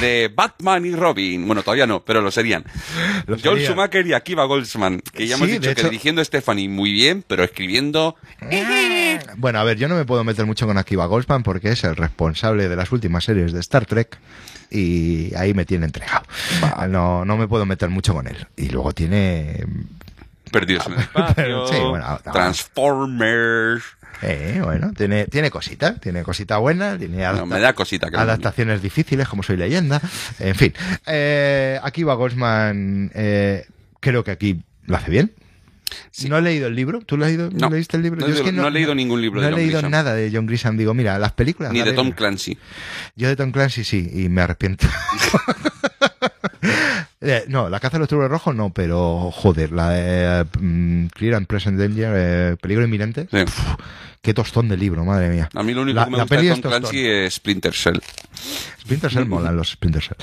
de 0.00 0.32
Batman 0.34 0.86
y 0.86 0.92
Robin. 0.92 1.46
Bueno, 1.46 1.62
todavía 1.62 1.86
no, 1.86 2.04
pero 2.04 2.20
lo 2.22 2.30
serían. 2.30 2.64
Lo 3.26 3.38
serían. 3.38 3.58
Schumacher 3.72 4.06
y 4.06 4.14
Akiva 4.14 4.44
Goldsman. 4.46 5.00
Que 5.00 5.26
ya 5.26 5.36
hemos 5.36 5.46
Sí, 5.48 5.52
dicho 5.54 5.66
que 5.66 5.72
hecho- 5.72 5.84
dirigiendo 5.90 6.24
Stephanie 6.24 6.68
muy 6.68 6.92
bien, 6.92 7.22
pero 7.26 7.44
escribiendo. 7.44 8.16
Bueno, 9.36 9.58
a 9.58 9.64
ver, 9.64 9.76
yo 9.76 9.88
no 9.88 9.94
me 9.94 10.04
puedo 10.04 10.24
meter 10.24 10.46
mucho 10.46 10.66
con 10.66 10.78
Akiva 10.78 11.06
Goldsman 11.06 11.42
porque 11.42 11.70
es 11.70 11.84
el 11.84 11.96
responsable 11.96 12.68
de 12.68 12.76
las 12.76 12.90
últimas 12.92 13.24
series 13.24 13.52
de 13.52 13.60
Star 13.60 13.84
Trek 13.86 14.18
y 14.70 15.34
ahí 15.36 15.52
me 15.54 15.64
tiene 15.66 15.84
entregado. 15.86 16.24
No, 16.88 17.24
no 17.26 17.36
me 17.36 17.46
puedo 17.46 17.66
meter 17.66 17.90
mucho 17.90 18.14
con 18.14 18.26
él. 18.26 18.46
Y 18.56 18.70
luego 18.70 18.92
tiene 18.92 19.64
Perdidos 20.50 20.86
en 20.86 20.92
el 20.94 20.98
espacio. 21.00 21.66
Sí, 21.68 21.76
bueno, 21.90 22.20
no. 22.24 22.32
Transformers. 22.32 23.84
Eh, 24.22 24.60
bueno, 24.64 24.92
tiene, 24.96 25.26
tiene 25.26 25.50
cosita, 25.50 25.96
tiene 25.96 26.22
cosita 26.22 26.56
buena, 26.58 26.96
tiene 26.98 27.18
No, 27.18 27.24
adapta- 27.28 27.46
me 27.46 27.60
da 27.60 27.72
cosita 27.74 28.06
que 28.10 28.16
lo 28.16 28.20
adaptaciones 28.22 28.80
difíciles, 28.82 29.28
como 29.28 29.42
soy 29.42 29.56
leyenda. 29.56 30.00
En 30.38 30.54
fin, 30.54 30.72
eh, 31.06 31.78
aquí 31.82 32.02
va 32.04 32.14
Goldsman, 32.14 33.10
eh, 33.14 33.66
creo 34.00 34.24
que 34.24 34.30
aquí 34.30 34.62
lo 34.84 34.96
hace 34.96 35.10
bien. 35.10 35.32
Sí. 36.10 36.28
No 36.28 36.38
he 36.38 36.42
leído 36.42 36.66
el 36.66 36.74
libro. 36.74 37.00
¿Tú 37.02 37.16
lo 37.16 37.24
has 37.24 37.30
leído? 37.30 37.50
No. 37.52 37.70
leíste 37.70 37.96
el 37.98 38.02
libro? 38.02 38.20
No 38.20 38.26
he 38.26 38.28
Yo 38.30 38.34
es 38.34 38.40
leído- 38.40 38.50
que 38.56 38.56
no 38.62 38.66
he 38.66 38.70
leído 38.70 38.94
ningún 38.94 39.20
libro 39.20 39.40
no 39.40 39.42
de 39.42 39.48
he 39.48 39.52
John 39.52 39.60
leído 39.60 39.78
Grisham. 39.78 39.90
nada 39.92 40.14
de 40.14 40.30
John 40.32 40.46
Grisham. 40.46 40.76
Digo, 40.76 40.94
mira, 40.94 41.18
las 41.18 41.32
películas. 41.32 41.72
Ni 41.72 41.82
de 41.82 41.92
Tom 41.92 42.10
Clancy. 42.12 42.58
Yo 43.16 43.28
de 43.28 43.36
Tom 43.36 43.52
Clancy 43.52 43.84
sí, 43.84 44.10
y 44.12 44.28
me 44.28 44.40
arrepiento. 44.42 44.86
Eh, 47.26 47.44
no, 47.48 47.70
la 47.70 47.80
caza 47.80 47.96
de 47.96 48.00
los 48.00 48.08
turbos 48.08 48.28
rojos 48.30 48.54
no, 48.54 48.68
pero 48.70 49.30
joder, 49.32 49.72
la 49.72 49.88
de 49.90 50.46
mm, 50.60 51.06
Clear 51.06 51.36
and 51.36 51.46
Present 51.46 51.78
Danger, 51.78 52.12
eh, 52.14 52.56
peligro 52.60 52.84
inminente. 52.84 53.26
Sí. 53.30 53.38
Qué 54.24 54.34
tostón 54.34 54.68
de 54.68 54.76
libro, 54.76 55.04
madre 55.04 55.28
mía. 55.28 55.48
A 55.54 55.62
mí 55.62 55.72
lo 55.74 55.82
único 55.82 55.96
La- 56.00 56.06
que 56.06 56.10
me 56.10 56.16
la 56.16 56.22
gusta 56.24 56.36
peli 56.36 56.48
de 56.48 56.54
Tom. 56.56 56.70
Clancy 56.72 57.06
es 57.06 57.34
Splinter 57.34 57.74
Cell. 57.74 57.98
Splinter 58.80 59.12
Cell 59.12 59.24
molan 59.28 59.56
los 59.56 59.68
Splinter 59.70 60.02
Cell. 60.02 60.16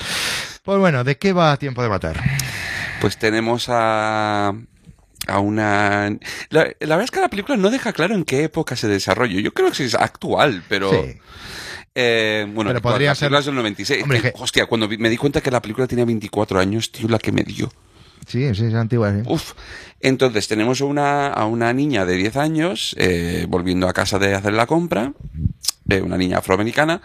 Pues 0.64 0.78
bueno, 0.78 1.04
¿de 1.04 1.16
qué 1.18 1.32
va 1.32 1.56
Tiempo 1.56 1.82
de 1.82 1.88
Matar? 1.88 2.20
Pues 3.00 3.16
tenemos 3.16 3.66
a 3.68 4.52
a 5.28 5.38
una... 5.38 6.10
La, 6.50 6.64
la 6.64 6.96
verdad 6.96 7.04
es 7.04 7.10
que 7.12 7.20
la 7.20 7.28
película 7.28 7.56
no 7.56 7.70
deja 7.70 7.92
claro 7.92 8.12
en 8.16 8.24
qué 8.24 8.42
época 8.42 8.74
se 8.74 8.88
desarrolla. 8.88 9.40
Yo 9.40 9.54
creo 9.54 9.70
que 9.70 9.84
es 9.84 9.94
actual, 9.94 10.64
pero... 10.68 10.90
Sí. 10.90 11.14
Eh, 11.94 12.44
bueno, 12.52 12.70
Pero 12.70 12.82
podría 12.82 13.14
ser- 13.14 13.32
es 13.32 13.44
del 13.46 13.54
96. 13.54 14.02
Hombre, 14.02 14.18
Eh, 14.18 14.22
que- 14.22 14.32
Hostia, 14.36 14.66
cuando 14.66 14.88
me 14.88 15.08
di 15.08 15.16
cuenta 15.16 15.40
que 15.40 15.50
la 15.52 15.62
película 15.62 15.86
tenía 15.86 16.04
24 16.04 16.58
años, 16.58 16.90
tío, 16.90 17.06
la 17.06 17.20
que 17.20 17.30
me 17.30 17.44
dio. 17.44 17.70
Sí, 18.26 18.54
sí, 18.54 18.66
es 18.66 18.74
antigua. 18.74 19.12
sí. 19.12 19.22
Uf. 19.26 19.52
Entonces 20.00 20.48
tenemos 20.48 20.80
una, 20.80 21.28
a 21.28 21.46
una 21.46 21.72
niña 21.72 22.04
de 22.04 22.16
10 22.16 22.36
años 22.36 22.94
eh, 22.98 23.46
volviendo 23.48 23.88
a 23.88 23.92
casa 23.92 24.18
de 24.18 24.34
hacer 24.34 24.52
la 24.52 24.66
compra, 24.66 25.12
una 26.02 26.16
niña 26.16 26.38
afroamericana, 26.38 27.00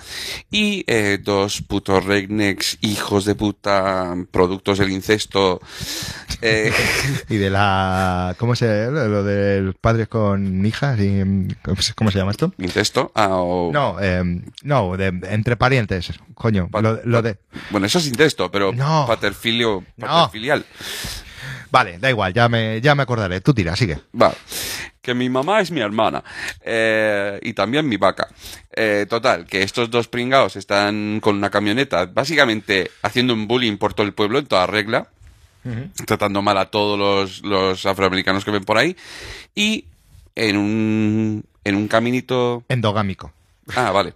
y 0.51 0.83
eh, 0.87 1.19
dos 1.21 1.61
putos 1.61 2.05
rednecks, 2.05 2.77
hijos 2.81 3.25
de 3.25 3.35
puta, 3.35 4.15
productos 4.31 4.77
del 4.79 4.91
incesto. 4.91 5.59
eh, 6.41 6.71
Y 7.29 7.37
de 7.37 7.49
la. 7.49 8.35
¿Cómo 8.37 8.55
se.? 8.55 8.89
Lo 8.91 9.07
lo 9.07 9.23
de 9.23 9.61
los 9.61 9.75
padres 9.75 10.07
con 10.07 10.65
hijas 10.65 10.99
y. 10.99 11.21
¿Cómo 11.95 12.11
se 12.11 12.17
llama 12.19 12.31
esto? 12.31 12.53
¿Incesto? 12.59 13.11
Ah, 13.15 13.29
o- 13.31 13.71
No, 13.73 13.97
eh, 14.01 14.41
no, 14.63 14.95
de, 14.97 15.07
entre 15.29 15.57
parientes, 15.57 16.11
coño. 16.35 16.69
Lo, 16.71 16.99
lo 17.03 17.21
de. 17.21 17.37
Bueno, 17.71 17.87
eso 17.87 17.99
es 17.99 18.07
incesto, 18.07 18.49
pero 18.51 18.71
No. 18.73 19.05
paterfilio, 19.07 19.83
No. 19.97 20.29
Vale, 21.71 21.97
da 21.99 22.09
igual, 22.09 22.33
ya 22.33 22.49
me, 22.49 22.81
ya 22.81 22.95
me 22.95 23.03
acordaré. 23.03 23.41
Tú 23.41 23.53
tira, 23.53 23.75
sigue. 23.75 23.99
Va. 24.19 24.33
Que 25.01 25.13
mi 25.13 25.29
mamá 25.29 25.61
es 25.61 25.71
mi 25.71 25.79
hermana. 25.79 26.23
Eh, 26.61 27.39
y 27.41 27.53
también 27.53 27.87
mi 27.87 27.97
vaca. 27.97 28.27
Eh, 28.75 29.05
total, 29.09 29.45
que 29.45 29.63
estos 29.63 29.89
dos 29.89 30.07
pringados 30.07 30.55
están 30.55 31.19
con 31.21 31.35
una 31.35 31.49
camioneta, 31.49 32.05
básicamente 32.05 32.91
haciendo 33.01 33.33
un 33.33 33.47
bullying 33.47 33.77
por 33.77 33.93
todo 33.93 34.05
el 34.05 34.13
pueblo 34.13 34.39
en 34.39 34.45
toda 34.47 34.67
regla. 34.67 35.07
Tratando 36.05 36.41
mal 36.41 36.57
a 36.57 36.67
todos 36.67 36.97
los, 36.97 37.43
los 37.43 37.85
afroamericanos 37.85 38.45
que 38.45 38.51
ven 38.51 38.63
por 38.63 38.77
ahí. 38.77 38.95
Y 39.53 39.83
en 40.33 40.55
un, 40.55 41.43
en 41.65 41.75
un 41.75 41.87
caminito 41.89 42.63
Endogámico. 42.69 43.33
Ah, 43.75 43.91
vale. 43.91 44.13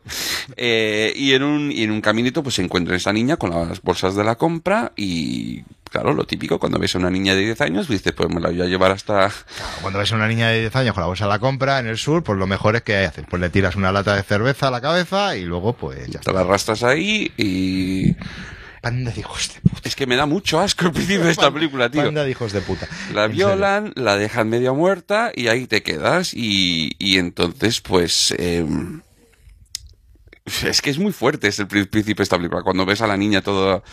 Eh, 0.55 1.11
y, 1.15 1.33
en 1.33 1.43
un, 1.43 1.71
y 1.71 1.83
en 1.83 1.91
un 1.91 1.99
caminito 1.99 2.41
pues 2.41 2.55
se 2.55 2.63
encuentra 2.63 2.95
esa 2.95 3.11
niña 3.11 3.35
con 3.37 3.49
las 3.49 3.81
bolsas 3.81 4.15
de 4.15 4.23
la 4.23 4.35
compra 4.35 4.93
y 4.95 5.63
claro, 5.91 6.13
lo 6.13 6.25
típico, 6.25 6.57
cuando 6.57 6.79
ves 6.79 6.95
a 6.95 6.99
una 6.99 7.09
niña 7.09 7.35
de 7.35 7.41
10 7.41 7.61
años, 7.61 7.87
dices, 7.89 8.13
pues 8.13 8.29
me 8.29 8.39
la 8.39 8.49
voy 8.49 8.61
a 8.61 8.65
llevar 8.65 8.91
hasta... 8.91 9.29
Cuando 9.81 9.99
ves 9.99 10.11
a 10.13 10.15
una 10.15 10.27
niña 10.27 10.47
de 10.47 10.61
10 10.61 10.75
años 10.77 10.93
con 10.93 11.01
la 11.01 11.07
bolsa 11.07 11.25
de 11.25 11.29
la 11.29 11.39
compra 11.39 11.79
en 11.79 11.87
el 11.87 11.97
sur, 11.97 12.23
pues 12.23 12.39
lo 12.39 12.47
mejor 12.47 12.77
es 12.77 12.81
que 12.81 12.95
haces. 12.97 13.25
Pues 13.29 13.41
le 13.41 13.49
tiras 13.49 13.75
una 13.75 13.91
lata 13.91 14.15
de 14.15 14.23
cerveza 14.23 14.69
a 14.69 14.71
la 14.71 14.79
cabeza 14.79 15.35
y 15.35 15.43
luego, 15.43 15.73
pues 15.73 16.07
ya 16.07 16.21
Te 16.21 16.31
la 16.31 16.41
arrastras 16.41 16.83
ahí 16.83 17.31
y... 17.37 18.15
Panda 18.81 19.11
de 19.11 19.19
hijos 19.19 19.53
de 19.53 19.69
puta. 19.69 19.89
Es 19.89 19.95
que 19.95 20.07
me 20.07 20.15
da 20.15 20.25
mucho 20.25 20.59
asco 20.59 20.85
el 20.85 20.91
principio 20.91 21.25
de 21.25 21.31
esta 21.31 21.51
película, 21.51 21.91
tío. 21.91 22.03
Panda 22.03 22.23
de 22.23 22.31
hijos 22.31 22.51
de 22.51 22.61
puta. 22.61 22.87
La 23.13 23.27
serio. 23.27 23.49
violan, 23.49 23.91
la 23.95 24.17
dejan 24.17 24.49
media 24.49 24.71
muerta 24.71 25.31
y 25.35 25.49
ahí 25.49 25.67
te 25.67 25.83
quedas 25.83 26.33
y, 26.33 26.95
y 26.97 27.17
entonces 27.17 27.81
pues... 27.81 28.33
em, 28.39 29.01
es 30.65 30.81
que 30.81 30.89
es 30.89 30.97
muy 30.99 31.11
fuerte 31.11 31.47
es 31.47 31.59
el 31.59 31.67
de 31.67 32.23
esta 32.23 32.37
película. 32.37 32.61
Cuando 32.63 32.85
ves 32.85 33.01
a 33.01 33.07
la 33.07 33.17
niña 33.17 33.41
todo... 33.41 33.83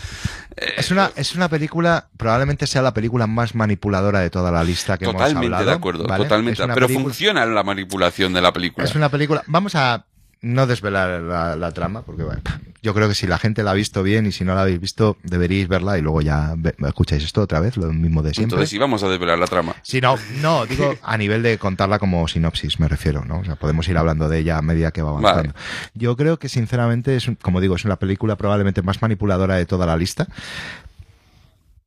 Es 0.76 0.90
una, 0.90 1.10
es 1.14 1.34
una 1.34 1.48
película, 1.48 2.08
probablemente 2.16 2.66
sea 2.66 2.82
la 2.82 2.92
película 2.92 3.26
más 3.26 3.54
manipuladora 3.54 4.20
de 4.20 4.30
toda 4.30 4.50
la 4.50 4.64
lista 4.64 4.98
que 4.98 5.04
hemos 5.04 5.16
Totalmente 5.16 5.46
hablado. 5.46 5.64
de 5.66 5.72
acuerdo, 5.72 6.04
¿vale? 6.06 6.24
totalmente. 6.24 6.62
Pero 6.62 6.74
película- 6.86 7.04
funciona 7.04 7.46
la 7.46 7.62
manipulación 7.62 8.32
de 8.32 8.40
la 8.40 8.52
película. 8.52 8.84
Es 8.86 8.94
una 8.94 9.08
película. 9.08 9.42
Vamos 9.46 9.74
a 9.74 10.04
no 10.40 10.66
desvelar 10.66 11.20
la, 11.22 11.56
la 11.56 11.72
trama, 11.72 12.02
porque 12.02 12.22
bueno, 12.22 12.40
yo 12.80 12.94
creo 12.94 13.08
que 13.08 13.14
si 13.14 13.26
la 13.26 13.38
gente 13.38 13.62
la 13.64 13.72
ha 13.72 13.74
visto 13.74 14.02
bien 14.04 14.24
y 14.26 14.32
si 14.32 14.44
no 14.44 14.54
la 14.54 14.62
habéis 14.62 14.80
visto, 14.80 15.16
deberíais 15.24 15.66
verla 15.66 15.98
y 15.98 16.02
luego 16.02 16.20
ya 16.20 16.54
ve- 16.56 16.74
escucháis 16.86 17.24
esto 17.24 17.42
otra 17.42 17.58
vez, 17.58 17.76
lo 17.76 17.92
mismo 17.92 18.22
de 18.22 18.30
siempre. 18.34 18.54
Entonces 18.54 18.70
sí 18.70 18.78
vamos 18.78 19.02
a 19.02 19.08
desvelar 19.08 19.38
la 19.38 19.46
trama. 19.48 19.74
Si 19.82 20.00
no, 20.00 20.16
no, 20.40 20.64
digo 20.66 20.94
a 21.02 21.16
nivel 21.18 21.42
de 21.42 21.58
contarla 21.58 21.98
como 21.98 22.26
sinopsis, 22.28 22.78
me 22.78 22.86
refiero, 22.86 23.24
¿no? 23.24 23.40
O 23.40 23.44
sea, 23.44 23.56
podemos 23.56 23.88
ir 23.88 23.98
hablando 23.98 24.28
de 24.28 24.38
ella 24.38 24.58
a 24.58 24.62
medida 24.62 24.92
que 24.92 25.02
va 25.02 25.10
avanzando. 25.10 25.54
Yo 25.94 26.16
creo 26.16 26.38
que 26.38 26.48
sinceramente 26.48 27.16
es, 27.16 27.28
como 27.42 27.60
digo, 27.60 27.74
es 27.74 27.84
una 27.84 27.96
película 27.96 28.36
probablemente 28.36 28.80
más 28.82 29.02
manipuladora 29.02 29.56
de 29.56 29.66
toda 29.66 29.86
la 29.86 29.96
lista. 29.96 30.28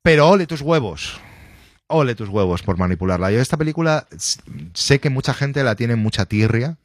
Pero 0.04 0.28
ole 0.30 0.46
tus 0.48 0.62
huevos. 0.62 1.20
Ole 1.92 2.16
tus 2.16 2.30
huevos 2.30 2.64
por 2.64 2.78
manipularla. 2.78 3.32
Yo 3.32 3.40
esta 3.40 3.58
película 3.58 4.08
sé 4.74 5.00
que 5.00 5.10
mucha 5.10 5.34
gente 5.34 5.64
la 5.64 5.76
tiene 5.76 5.96
mucha 5.96 6.26
tirria, 6.26 6.78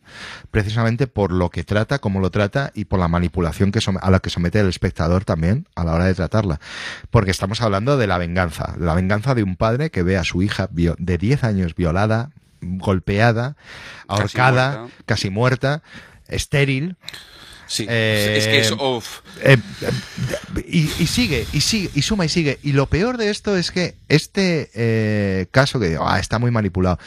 precisamente 0.51 1.07
por 1.07 1.33
lo 1.33 1.51
que 1.51 1.65
trata, 1.65 1.99
cómo 1.99 2.21
lo 2.21 2.31
trata 2.31 2.73
y 2.75 2.87
por 2.87 2.99
la 2.99 3.09
manipulación 3.09 3.73
que 3.73 3.81
a 4.01 4.11
la 4.11 4.21
que 4.21 4.31
somete 4.31 4.61
el 4.61 4.69
espectador 4.69 5.25
también 5.25 5.67
a 5.75 5.85
la 5.85 5.95
hora 5.95 6.05
de 6.07 6.15
tratarla. 6.15 6.61
Porque 7.11 7.31
estamos 7.31 7.63
hablando 7.63 7.97
de 7.97 8.07
la 8.07 8.19
venganza, 8.19 8.75
la 8.79 8.95
venganza 8.95 9.35
de 9.35 9.43
un 9.43 9.57
padre 9.57 9.91
que 9.91 10.03
ve 10.03 10.17
a 10.17 10.25
su 10.25 10.43
hija 10.43 10.69
de 10.71 11.19
10 11.19 11.45
años 11.45 11.75
violada, 11.75 12.31
golpeada, 12.61 13.57
Casi 14.09 14.21
ahorcada, 14.21 14.79
muerta. 14.79 14.97
casi 15.07 15.31
muerta, 15.31 15.83
estéril, 16.29 16.97
Sí. 17.67 17.85
Eh, 17.89 18.35
es 18.39 18.47
que 18.47 18.59
es... 18.61 18.73
uf. 18.73 19.21
eh, 19.43 19.57
y, 20.69 20.83
y 20.99 21.07
sigue, 21.07 21.47
y 21.53 21.61
sigue, 21.61 21.91
y 21.95 22.03
suma 22.03 22.25
y 22.25 22.29
sigue. 22.29 22.59
Y 22.63 22.73
lo 22.73 22.87
peor 22.87 23.17
de 23.17 23.31
esto 23.31 23.57
es 23.57 23.71
que 23.71 23.95
este 24.09 24.71
eh, 24.75 25.47
caso 25.51 25.81
que 25.81 25.99
ah, 26.01 26.19
está 26.19 26.39
muy 26.39 26.51
manipulado. 26.51 26.99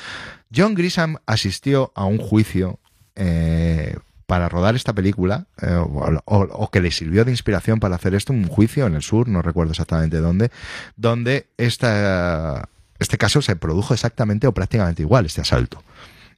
John 0.53 0.75
Grisham 0.75 1.17
asistió 1.25 1.91
a 1.95 2.05
un 2.05 2.17
juicio 2.17 2.79
eh, 3.15 3.95
para 4.25 4.47
rodar 4.49 4.75
esta 4.75 4.93
película, 4.93 5.45
o, 5.61 6.19
o- 6.25 6.37
o 6.51 6.69
que 6.71 6.81
le 6.81 6.91
sirvió 6.91 7.25
de 7.25 7.31
inspiración 7.31 7.79
para 7.79 7.95
hacer 7.95 8.13
esto, 8.13 8.31
un 8.33 8.47
juicio 8.47 8.85
en 8.85 8.95
el 8.95 9.01
sur, 9.01 9.27
no 9.27 9.41
recuerdo 9.41 9.71
exactamente 9.71 10.17
dónde, 10.17 10.51
donde 10.97 11.47
esta, 11.57 12.69
este 12.99 13.17
caso 13.17 13.41
se 13.41 13.55
produjo 13.55 13.93
exactamente 13.93 14.45
o 14.45 14.51
prácticamente 14.53 15.01
igual, 15.01 15.25
este 15.25 15.41
asalto. 15.41 15.83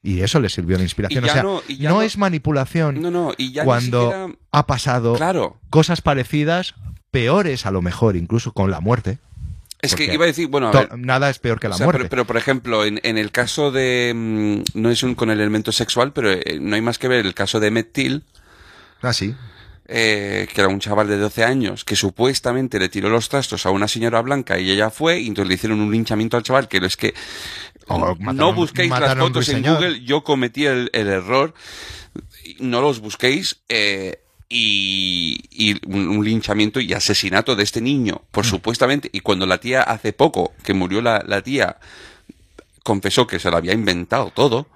Y 0.03 0.21
eso 0.21 0.39
le 0.39 0.49
sirvió 0.49 0.77
de 0.77 0.83
inspiración. 0.83 1.23
O 1.23 1.27
sea, 1.27 1.43
no- 1.43 2.01
es 2.01 2.17
manipulación 2.17 3.01
No, 3.01 3.11
no, 3.11 3.33
y 3.37 3.51
ya 3.51 3.63
cuando 3.65 4.11
siquiera- 4.11 4.35
ha 4.51 4.65
pasado 4.67 5.13
Claro. 5.15 5.57
cosas 5.69 6.01
parecidas, 6.01 6.73
peores 7.11 7.65
a 7.65 7.71
lo 7.71 7.81
mejor, 7.81 8.15
incluso 8.15 8.51
con 8.51 8.71
la 8.71 8.79
muerte. 8.79 9.19
Es 9.81 9.95
que 9.95 10.13
iba 10.13 10.23
a 10.25 10.27
decir, 10.27 10.47
bueno, 10.47 10.69
a 10.69 10.71
To- 10.71 10.77
ver, 10.79 10.97
Nada 10.99 11.29
es 11.29 11.39
peor 11.39 11.59
que 11.59 11.67
la 11.67 11.75
o 11.75 11.77
sea, 11.77 11.85
muerte. 11.87 11.99
pero, 12.03 12.09
pero, 12.09 12.25
por 12.25 12.37
ejemplo, 12.37 12.85
en, 12.85 12.99
en 13.03 13.17
el 13.17 13.31
caso 13.31 13.71
de... 13.71 14.13
mm, 14.15 14.79
no 14.79 14.89
es 14.91 15.01
un 15.03 15.15
con 15.15 15.29
el 15.31 15.39
elemento 15.39 15.71
sexual, 15.71 16.13
pero 16.13 16.31
eh, 16.31 16.59
no 16.61 16.75
hay 16.75 16.81
más 16.81 16.97
que 16.99 17.07
ver 17.07 17.25
el 17.25 17.33
caso 17.33 17.59
de 17.59 17.67
Emmett 17.67 17.91
Till, 17.91 18.23
Ah, 19.01 19.11
sí. 19.13 19.33
eh, 19.87 20.47
que 20.53 20.61
era 20.61 20.67
un 20.69 20.79
chaval 20.79 21.07
de 21.07 21.17
12 21.17 21.43
años 21.43 21.83
que 21.83 21.95
supuestamente 21.95 22.77
le 22.79 22.89
tiró 22.89 23.09
los 23.09 23.27
trastos 23.27 23.65
a 23.65 23.71
una 23.71 23.87
señora 23.87 24.21
blanca 24.21 24.59
y 24.59 24.69
ella 24.69 24.91
fue 24.91 25.19
y 25.19 25.27
entonces 25.27 25.49
le 25.49 25.55
hicieron 25.55 25.81
un 25.81 25.91
linchamiento 25.91 26.37
al 26.37 26.43
chaval, 26.43 26.67
que 26.67 26.77
es 26.77 26.95
que 26.95 27.15
O 27.87 28.15
no 28.33 28.53
busquéis 28.53 28.89
las 28.91 29.15
fotos 29.17 29.49
en. 29.49 29.63
Google, 29.63 30.01
yo 30.03 30.23
cometí 30.23 30.65
el, 30.65 30.89
el 30.93 31.07
error, 31.07 31.53
no 32.59 32.81
los 32.81 32.99
busquéis 32.99 33.61
eh, 33.69 34.21
y, 34.49 35.39
y 35.51 35.79
un, 35.87 36.07
un 36.09 36.23
linchamiento 36.25 36.79
y 36.79 36.93
asesinato 36.93 37.55
de 37.55 37.63
este 37.63 37.81
niño, 37.81 38.21
por 38.31 38.45
supuestamente, 38.45 39.09
y 39.13 39.21
cuando 39.21 39.45
la 39.45 39.59
tía 39.59 39.81
hace 39.81 40.13
poco 40.13 40.53
que 40.63 40.73
murió 40.73 41.01
la, 41.01 41.23
la 41.25 41.41
tía 41.41 41.77
confesó 42.83 43.27
que 43.27 43.39
se 43.39 43.49
lo 43.51 43.57
había 43.57 43.73
inventado 43.73 44.31
todo, 44.33 44.67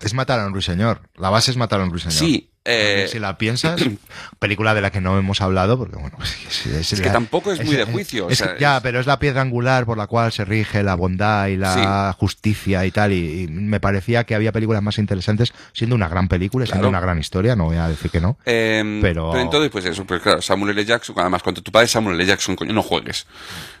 Es 0.00 0.14
matar 0.14 0.38
a 0.40 0.46
un 0.46 0.52
ruiseñor. 0.52 1.08
La 1.16 1.30
base 1.30 1.50
es 1.50 1.56
matar 1.56 1.80
a 1.80 1.84
un 1.84 1.90
ruiseñor. 1.90 2.16
sí, 2.18 2.50
eh, 2.64 3.08
si 3.10 3.18
la 3.18 3.38
piensas, 3.38 3.80
película 4.38 4.74
de 4.74 4.80
la 4.80 4.90
que 4.90 5.00
no 5.00 5.18
hemos 5.18 5.40
hablado, 5.40 5.78
porque 5.78 5.96
bueno, 5.96 6.16
es, 6.48 6.66
es- 6.66 6.92
Es 6.92 7.00
que 7.00 7.06
la- 7.06 7.12
tampoco 7.14 7.52
es 7.52 7.64
muy 7.64 7.76
de 7.76 7.84
juicio, 7.84 8.26
o 8.26 8.30
es 8.30 8.38
sea, 8.38 8.58
ya, 8.58 8.76
es- 8.76 8.82
pero 8.82 9.00
es 9.00 9.06
la 9.06 9.18
piedra 9.18 9.40
angular 9.42 9.86
por 9.86 9.96
la 9.98 10.06
cual 10.06 10.32
se 10.32 10.44
rige 10.44 10.82
la 10.82 10.94
bondad 10.94 11.46
y 11.48 11.56
la 11.56 12.14
justicia 12.18 12.84
y 12.84 12.90
tal. 12.90 13.12
Y, 13.12 13.42
y 13.42 13.48
me 13.48 13.80
parecía 13.80 14.24
que 14.24 14.34
había 14.34 14.52
películas 14.52 14.82
más 14.82 14.98
interesantes, 14.98 15.52
siendo 15.72 15.96
una 15.96 16.08
gran 16.08 16.28
película, 16.28 16.66
siendo 16.66 16.78
Claro. 16.82 16.88
una 16.90 17.00
gran 17.00 17.18
historia, 17.18 17.56
no 17.56 17.64
voy 17.66 17.76
a 17.76 17.88
decir 17.88 18.10
que 18.10 18.20
no. 18.20 18.38
Em, 18.44 19.00
Pero- 19.00 19.30
pero... 19.32 19.42
entonces, 19.42 19.70
pues 19.70 19.84
eso, 19.86 20.04
pues 20.04 20.20
claro, 20.22 20.42
Samuel 20.42 20.70
L. 20.72 20.84
Jackson, 20.84 21.14
además, 21.18 21.42
cuando 21.42 21.62
tu 21.62 21.72
padre 21.72 21.86
es 21.86 21.90
Samuel 21.92 22.16
L. 22.16 22.26
Jackson, 22.26 22.54
coño, 22.56 22.72
no 22.72 22.82
juegues. 22.82 23.26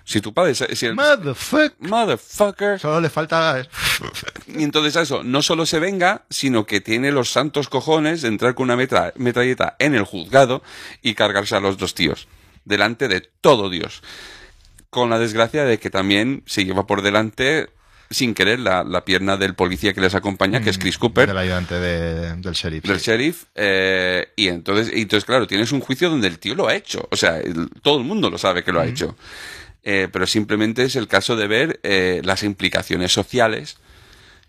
Si 0.04 0.22
tu 0.22 0.32
padre 0.32 0.52
es... 0.52 0.64
Si 0.72 0.86
el, 0.86 0.94
Motherfuck. 0.94 1.74
motherfucker... 1.80 2.78
Solo 2.80 3.00
le 3.00 3.10
falta. 3.10 3.62
Y 4.46 4.62
entonces 4.62 4.96
a 4.96 5.02
eso 5.02 5.22
no 5.22 5.42
solo 5.42 5.66
se 5.66 5.78
venga, 5.78 6.22
sino 6.30 6.64
que 6.64 6.80
tiene 6.80 7.12
los 7.12 7.30
santos 7.30 7.68
cojones 7.68 8.22
de 8.22 8.28
entrar 8.28 8.54
con 8.54 8.67
una 8.68 8.76
metra- 8.76 9.12
metralleta 9.16 9.76
en 9.78 9.94
el 9.94 10.04
juzgado 10.04 10.62
y 11.02 11.14
cargarse 11.14 11.56
a 11.56 11.60
los 11.60 11.78
dos 11.78 11.94
tíos. 11.94 12.28
Delante 12.64 13.08
de 13.08 13.20
todo 13.40 13.70
Dios. 13.70 14.02
Con 14.90 15.10
la 15.10 15.18
desgracia 15.18 15.64
de 15.64 15.78
que 15.78 15.90
también 15.90 16.42
se 16.46 16.64
lleva 16.64 16.86
por 16.86 17.02
delante, 17.02 17.68
sin 18.10 18.34
querer, 18.34 18.58
la, 18.58 18.84
la 18.84 19.04
pierna 19.04 19.36
del 19.36 19.54
policía 19.54 19.92
que 19.92 20.00
les 20.00 20.14
acompaña, 20.14 20.60
que 20.62 20.70
es 20.70 20.78
Chris 20.78 20.96
Cooper 20.98 21.28
Del 21.28 21.36
ayudante 21.38 21.74
de- 21.74 22.36
del 22.36 22.52
sheriff. 22.54 22.84
del 22.84 23.00
sí. 23.00 23.10
sheriff 23.10 23.44
eh, 23.54 24.28
y 24.36 24.48
entonces 24.48 24.90
y 24.94 25.02
entonces 25.02 25.24
claro 25.26 25.46
tienes 25.46 25.72
un 25.72 25.80
juicio 25.80 26.08
donde 26.10 26.26
el 26.28 26.38
tío 26.38 26.54
lo 26.54 26.68
ha 26.68 26.74
hecho 26.74 27.06
o 27.10 27.16
sea 27.16 27.38
el- 27.38 27.68
todo 27.82 27.98
el 27.98 28.04
mundo 28.04 28.30
lo 28.30 28.38
sabe 28.38 28.62
que 28.64 28.72
lo 28.72 28.80
ha 28.80 28.86
hecho 28.86 29.14
Eh, 29.84 30.08
pero 30.12 30.26
simplemente 30.26 30.82
es 30.82 30.96
el 30.96 31.06
caso 31.06 31.36
de 31.36 31.46
ver 31.46 31.80
eh, 31.82 32.20
las 32.24 32.42
implicaciones 32.42 33.12
sociales 33.12 33.76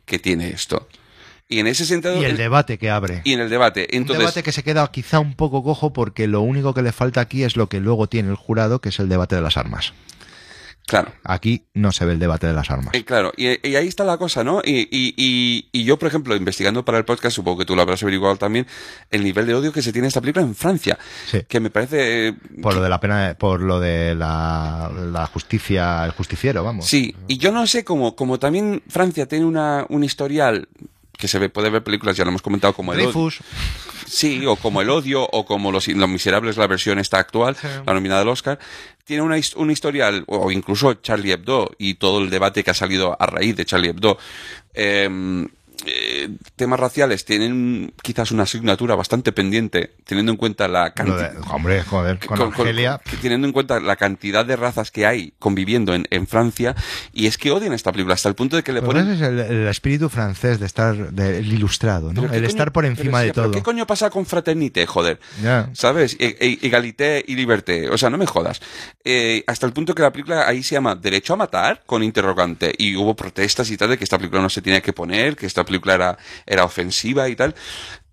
que 0.06 0.20
tiene 0.20 0.50
esto 0.50 0.88
y 1.50 1.60
en 1.60 1.68
ese 1.68 1.84
sentido 1.86 2.22
Y 2.22 2.26
el 2.26 2.38
debate 2.38 2.78
que 2.78 2.90
abre. 2.92 3.22
y 3.26 3.34
en 3.34 3.40
el 3.42 3.50
debate 3.50 3.88
un 3.92 3.98
entonces 3.98 4.20
debate 4.20 4.44
que 4.44 4.52
se 4.52 4.64
queda 4.64 4.90
quizá 4.92 5.20
un 5.20 5.34
poco 5.36 5.64
cojo 5.64 5.92
porque 5.92 6.28
lo 6.28 6.42
único 6.42 6.74
que 6.74 6.82
le 6.84 6.92
falta 6.92 7.20
aquí 7.22 7.44
es 7.44 7.58
lo 7.58 7.68
que 7.68 7.80
luego 7.80 8.08
tiene 8.08 8.30
el 8.30 8.36
jurado, 8.36 8.80
que 8.80 8.90
es 8.90 9.00
el 9.00 9.10
debate 9.10 9.36
de 9.36 9.42
las 9.42 9.58
armas. 9.58 9.94
claro 10.86 11.12
Aquí 11.24 11.64
no 11.74 11.92
se 11.92 12.06
ve 12.06 12.14
el 12.14 12.20
debate 12.20 12.46
de 12.48 12.54
las 12.54 12.70
armas. 12.72 12.94
Eh, 12.94 13.04
claro, 13.04 13.32
y, 13.38 13.48
y 13.68 13.76
ahí 13.76 13.88
está 13.88 14.04
la 14.04 14.18
cosa, 14.18 14.44
¿no? 14.44 14.62
Y, 14.64 14.88
y, 14.92 15.14
y, 15.18 15.70
y 15.72 15.84
yo, 15.84 15.98
por 16.00 16.08
ejemplo, 16.08 16.36
investigando 16.36 16.84
para 16.86 16.98
el 17.00 17.06
podcast, 17.06 17.36
supongo 17.36 17.60
que 17.60 17.66
tú 17.66 17.76
lo 17.76 17.82
habrás 17.82 18.02
averiguado 18.04 18.36
también, 18.38 18.66
el 19.12 19.24
nivel 19.24 19.46
de 19.48 19.54
odio 19.56 19.72
que 19.72 19.82
se 19.82 19.92
tiene 19.94 20.08
esta 20.08 20.22
película 20.22 20.46
en 20.46 20.54
Francia, 20.56 20.98
Sí. 21.30 21.42
que 21.48 21.60
me 21.60 21.70
parece... 21.72 22.28
eh, 22.30 22.34
Por 22.62 22.76
lo 22.76 22.82
de 22.82 22.90
la 22.90 23.00
pena, 23.00 23.36
por 23.40 23.62
lo 23.62 23.80
de 23.80 24.14
la, 24.16 24.92
la 25.12 25.26
justicia, 25.28 26.06
el 26.06 26.12
justiciero, 26.12 26.64
vamos. 26.64 26.86
Sí, 26.88 27.16
y 27.28 27.38
yo 27.38 27.52
no 27.52 27.66
sé 27.68 27.84
cómo, 27.84 28.16
como 28.16 28.38
también 28.40 28.82
Francia 28.88 29.28
tiene 29.28 29.46
una, 29.46 29.86
un 29.90 30.04
historial 30.04 30.68
que 31.20 31.28
se 31.28 31.38
ve, 31.38 31.50
puede 31.50 31.70
ver 31.70 31.84
películas, 31.84 32.16
ya 32.16 32.24
lo 32.24 32.30
hemos 32.30 32.42
comentado, 32.42 32.74
como 32.74 32.94
el 32.94 33.02
odio, 33.02 33.12
sí, 34.08 34.46
o 34.46 34.56
como 34.56 34.82
el 34.82 34.90
odio, 34.90 35.28
o 35.30 35.46
como 35.46 35.70
los, 35.72 35.88
los 35.90 36.10
miserables, 36.10 36.56
la 36.56 36.66
versión 36.66 36.98
esta 36.98 37.20
actual, 37.20 37.58
Sí. 37.60 37.68
la 37.86 37.94
nominada 37.94 38.22
al 38.22 38.30
Oscar, 38.30 38.58
tiene 39.04 39.22
una, 39.24 39.36
un 39.58 39.70
historial, 39.70 40.24
o 40.28 40.50
incluso 40.50 40.94
Charlie 40.94 41.34
Hebdo, 41.34 41.72
y 41.78 41.96
todo 41.96 42.20
el 42.20 42.30
debate 42.30 42.64
que 42.64 42.72
ha 42.72 42.74
salido 42.74 43.18
a 43.20 43.26
raíz 43.26 43.56
de 43.58 43.66
Charlie 43.66 43.90
Hebdo, 43.90 44.18
eh, 44.74 45.10
eh, 45.86 46.30
temas 46.56 46.80
raciales 46.80 47.26
tienen 47.26 47.94
quizás 48.02 48.32
una 48.32 48.44
asignatura 48.44 48.96
bastante 48.96 49.32
pendiente, 49.32 49.92
teniendo 50.06 50.32
en 50.32 50.38
cuenta 50.38 50.68
la 50.68 50.94
cantidad 50.94 51.32
de- 51.34 51.40
hombre, 51.50 51.84
joder, 51.84 52.20
con, 52.20 52.38
con- 52.38 52.52
con- 52.52 52.62
Argelia. 52.68 53.00
que 53.10 53.18
teniendo 53.18 53.48
en 53.48 53.54
cuenta 53.54 53.80
la 53.80 53.96
cantidad 53.96 54.46
de 54.46 54.56
razas 54.56 54.92
que 54.92 55.06
hay 55.06 55.34
conviviendo 55.40 55.94
en, 55.94 56.06
en 56.10 56.28
Francia, 56.28 56.76
y 57.14 57.28
es 57.28 57.38
que 57.38 57.52
odian 57.52 57.74
esta 57.74 57.92
película 57.92 58.14
hasta 58.16 58.30
el 58.30 58.36
punto 58.36 58.56
de 58.56 58.64
que 58.64 58.74
le 58.74 58.82
ponen... 58.82 59.10
es 59.10 59.22
el, 59.22 59.40
el 59.40 59.68
espíritu 59.68 60.10
francés 60.10 60.60
de 60.60 60.66
estar, 60.66 61.12
del 61.12 61.52
ilustrado, 61.52 62.14
¿no? 62.14 62.22
¿Pero 62.22 62.32
qué 62.32 62.38
El 62.38 62.44
coño- 62.44 62.48
estar 62.50 62.72
por 62.72 62.86
encima 62.86 63.22
sí, 63.22 63.28
de 63.28 63.34
todo. 63.34 63.52
¿Qué 63.52 63.62
coño 63.64 63.86
pasa 63.88 64.10
con 64.10 64.26
fraternité, 64.26 64.86
joder? 64.86 65.20
Ya. 65.44 65.70
¿Sabes? 65.74 66.16
E- 66.20 66.38
e- 66.40 66.60
Egalité 66.66 67.24
y 67.28 67.36
liberté. 67.36 67.90
O 67.90 67.98
sea, 67.98 68.10
no 68.10 68.18
me 68.18 68.26
jodas. 68.26 68.62
Eh, 69.04 69.44
hasta 69.48 69.66
el 69.66 69.74
punto 69.74 69.96
que 69.96 70.02
la 70.02 70.12
película 70.12 70.48
ahí 70.48 70.62
se 70.64 70.76
llama 70.76 70.96
Derecho 70.96 71.34
a 71.34 71.38
matar 71.38 71.84
con 71.86 72.04
interrogante. 72.04 72.74
Y 72.78 72.96
hubo 72.96 73.16
protestas 73.16 73.70
y 73.72 73.78
tal 73.78 73.90
de 73.90 73.98
que 73.98 74.04
esta 74.04 74.18
película 74.18 74.42
no 74.42 74.50
se 74.50 74.62
tenía 74.62 74.82
que 74.82 74.94
poner, 74.94 75.36
que 75.36 75.46
esta 75.46 75.64
película 75.70 75.94
era, 75.96 76.18
era 76.46 76.66
ofensiva 76.66 77.30
y 77.30 77.36
tal. 77.38 77.56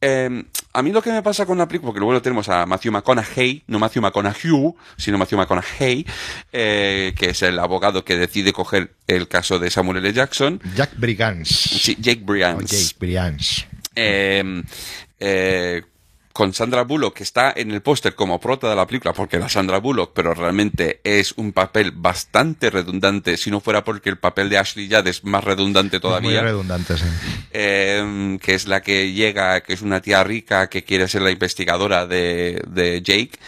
Eh, 0.01 0.45
a 0.75 0.83
mí 0.83 0.93
lo 0.93 1.01
que 1.03 1.11
me 1.11 1.23
pasa 1.23 1.47
con 1.47 1.57
la 1.59 1.67
película, 1.67 1.89
porque 1.89 2.01
luego 2.01 2.13
lo 2.13 2.23
tenemos 2.23 2.49
a 2.51 2.67
Matthew 2.67 2.93
McConaughey, 2.93 3.65
no 3.67 3.79
Matthew 3.79 4.03
McConaughey, 4.03 4.75
sino 4.97 5.17
Matthew 5.19 5.39
McConaughey, 5.39 6.07
eh, 6.53 7.15
que 7.17 7.31
es 7.31 7.43
el 7.43 7.59
abogado 7.59 8.05
que 8.05 8.17
decide 8.17 8.53
coger 8.53 8.93
el 9.07 9.27
caso 9.27 9.59
de 9.59 9.71
Samuel 9.71 9.99
L. 9.99 10.13
Jackson. 10.13 10.61
Jack 10.77 10.93
Brigance. 10.99 11.53
Sí, 11.55 11.97
Jake 11.99 12.21
O 12.23 12.27
Brians. 12.27 12.71
Jake 12.71 12.97
Brigance. 13.01 13.67
eh, 13.97 14.63
eh, 15.19 15.83
con 16.37 16.53
Sandra 16.53 16.83
Bullock, 16.83 17.15
que 17.15 17.23
está 17.23 17.51
en 17.57 17.71
el 17.71 17.81
póster 17.81 18.15
como 18.15 18.39
prota 18.39 18.69
de 18.69 18.77
la 18.77 18.87
película, 18.87 19.15
porque 19.15 19.37
era 19.37 19.49
Sandra 19.49 19.79
Bullock, 19.79 20.11
pero 20.13 20.35
realmente 20.35 21.01
es 21.03 21.33
un 21.39 21.55
papel 21.55 21.93
bastante 21.93 22.69
redundante, 22.69 23.39
si 23.39 23.51
no 23.51 23.61
fuera 23.61 23.83
porque 23.83 24.11
el 24.11 24.19
papel 24.19 24.51
de 24.51 24.59
Ashley 24.59 24.87
Judd 24.87 25.07
es 25.07 25.25
más 25.25 25.43
redundante 25.43 25.97
Muy 25.97 26.01
todavía, 26.03 26.43
redundante, 26.43 26.99
sí. 26.99 27.07
eh, 27.53 28.37
que 28.43 28.53
es 28.53 28.69
la 28.69 28.83
que 28.83 29.15
llega, 29.15 29.63
que 29.63 29.73
es 29.73 29.81
una 29.81 30.03
tía 30.03 30.23
rica 30.25 30.69
que 30.69 30.85
quiere 30.85 31.09
ser 31.09 31.23
la 31.23 31.31
investigadora 31.31 32.07
de, 32.07 32.63
de 32.69 33.01
Jake. 33.01 33.39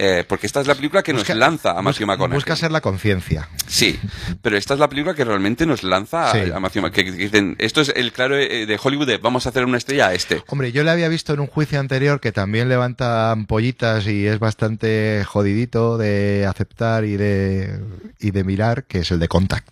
Eh, 0.00 0.24
porque 0.28 0.46
esta 0.46 0.60
es 0.60 0.68
la 0.68 0.76
película 0.76 1.02
que 1.02 1.12
Busca- 1.12 1.34
nos 1.34 1.38
lanza 1.40 1.70
a 1.72 1.82
Matthew 1.82 2.06
busca- 2.06 2.06
McConaughey. 2.06 2.36
Busca 2.36 2.54
ser 2.54 2.70
la 2.70 2.80
conciencia. 2.80 3.48
Sí, 3.66 3.98
pero 4.42 4.56
esta 4.56 4.74
es 4.74 4.78
la 4.80 4.88
película 4.88 5.12
que 5.12 5.24
realmente 5.24 5.66
nos 5.66 5.82
lanza 5.82 6.30
a- 6.30 6.32
Sí. 6.32 6.38
a, 6.54 6.60
Matthew 6.60 6.82
McConaughey. 6.82 7.04
Que, 7.12 7.16
que 7.18 7.24
dicen, 7.24 7.56
esto 7.58 7.80
es 7.80 7.92
el 7.96 8.12
claro 8.12 8.36
eh, 8.38 8.64
de 8.64 8.78
Hollywood 8.80 9.08
de 9.08 9.16
vamos 9.18 9.46
a 9.46 9.48
hacer 9.48 9.64
una 9.64 9.76
estrella 9.76 10.06
a 10.06 10.14
este. 10.14 10.44
Hombre, 10.46 10.70
yo 10.70 10.84
le 10.84 10.92
había 10.92 11.08
visto 11.08 11.34
en 11.34 11.40
un 11.40 11.48
juicio 11.48 11.80
anterior 11.80 12.20
que 12.20 12.30
también 12.30 12.68
levanta 12.68 13.32
ampollitas 13.32 14.06
y 14.06 14.24
es 14.28 14.38
bastante 14.38 15.24
jodidito 15.26 15.98
de 15.98 16.46
aceptar 16.48 17.04
y 17.04 17.16
de, 17.16 17.80
y 18.20 18.30
de 18.30 18.44
mirar, 18.44 18.84
que 18.84 19.00
es 19.00 19.10
el 19.10 19.18
de 19.18 19.26
Contact. 19.26 19.66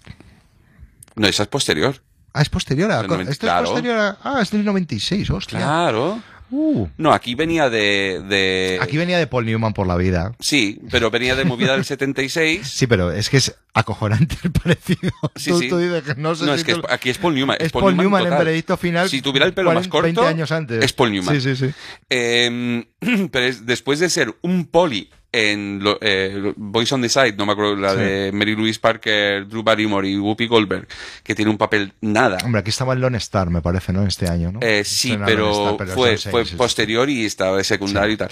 No, 1.14 1.28
esa 1.28 1.44
es 1.44 1.48
posterior. 1.48 2.02
Ah, 2.32 2.42
es 2.42 2.48
posterior 2.50 2.90
a... 2.90 2.98
Del 2.98 3.06
noventa- 3.08 3.30
Esto 3.32 3.46
claro. 3.46 3.64
es 3.64 3.70
posterior 3.70 3.96
a... 3.98 4.18
Ah, 4.24 4.40
es 4.42 4.50
del 4.50 4.64
96, 4.64 5.30
hostia. 5.30 5.58
Claro. 5.60 6.20
Uh, 6.50 6.86
No, 6.97 7.12
aquí 7.12 7.34
venía 7.34 7.68
de, 7.70 8.23
de... 8.28 8.78
aquí 8.81 8.97
venía 8.97 9.18
de 9.18 9.26
Paul 9.26 9.47
Newman 9.47 9.73
por 9.73 9.86
la 9.86 9.97
vida. 9.97 10.33
Sí, 10.41 10.81
pero 10.91 11.10
venía 11.10 11.34
de 11.34 11.44
movida 11.44 11.73
del 11.73 11.84
76. 11.86 12.66
Sí, 12.68 12.86
pero 12.86 13.10
es 13.12 13.28
que 13.31 13.39
es 13.39 13.55
acojonante 13.75 14.36
el 14.44 14.52
parecido. 14.52 15.10
Sí, 15.34 15.50
tú, 15.50 15.58
sí. 15.60 15.68
tú 15.68 15.78
dices 15.78 16.02
que 16.02 16.15
no 16.15 16.34
sé 16.34 16.47
No, 16.47 16.52
si 16.55 16.58
es 16.60 16.65
que 16.65 16.75
tú- 16.75 16.81
es- 16.86 16.92
aquí 16.92 17.10
es 17.10 17.18
Paul 17.18 17.34
Newman. 17.34 17.57
es 17.60 17.73
Paul, 17.73 17.97
Newman, 17.97 18.23
en 18.23 18.28
total. 18.31 18.44
veredicto 18.44 18.76
final. 18.76 19.08
Si 19.08 19.20
tuviera 19.23 19.44
el 19.47 19.55
pelo 19.55 19.73
más 19.73 19.89
40, 19.89 19.91
corto, 19.91 20.23
20 20.23 20.28
años 20.34 20.52
antes. 20.52 20.84
es 20.84 20.92
Paul 20.92 21.12
Newman. 21.12 21.41
Sí, 21.41 21.55
sí, 21.57 21.66
sí. 21.66 21.75
Eh, 22.10 22.86
pero 23.31 23.44
es- 23.44 23.66
después 23.66 23.99
de 23.99 24.08
ser 24.10 24.34
un 24.42 24.66
poli 24.66 25.10
en 25.36 25.81
lo- 25.82 25.98
eh, 26.00 26.52
Boys 26.56 26.90
on 26.92 27.02
the 27.02 27.08
Side, 27.08 27.34
no 27.36 27.44
me 27.47 27.52
acuerdo, 27.52 27.76
la 27.76 27.92
Sí. 27.92 27.98
de 27.98 28.31
Mary 28.32 28.56
Louise 28.56 28.81
Parker, 28.81 29.47
Drew 29.47 29.62
Barrymore 29.62 30.08
y 30.08 30.16
Whoopi 30.18 30.47
Goldberg, 30.47 30.89
que 31.23 31.34
tiene 31.34 31.50
un 31.50 31.58
papel 31.58 31.92
nada. 32.00 32.39
Hombre, 32.44 32.60
aquí 32.60 32.70
estaba 32.70 32.94
el 32.94 33.00
Lone 33.00 33.18
Star, 33.18 33.50
me 33.50 33.60
parece, 33.62 33.92
¿no? 33.92 34.06
Este 34.06 34.28
año, 34.28 34.52
¿no? 34.52 34.60
Eh, 34.62 34.82
sí, 34.84 35.08
Estrena 35.10 35.26
pero, 35.26 35.47
Lone 35.50 35.62
Star, 35.62 35.76
pero 35.76 35.92
fue, 35.92 36.16
fue 36.18 36.44
posterior 36.56 37.10
y 37.10 37.24
estaba 37.24 37.56
de 37.58 37.65
secundario 37.65 38.15
y 38.15 38.16
tal. 38.16 38.31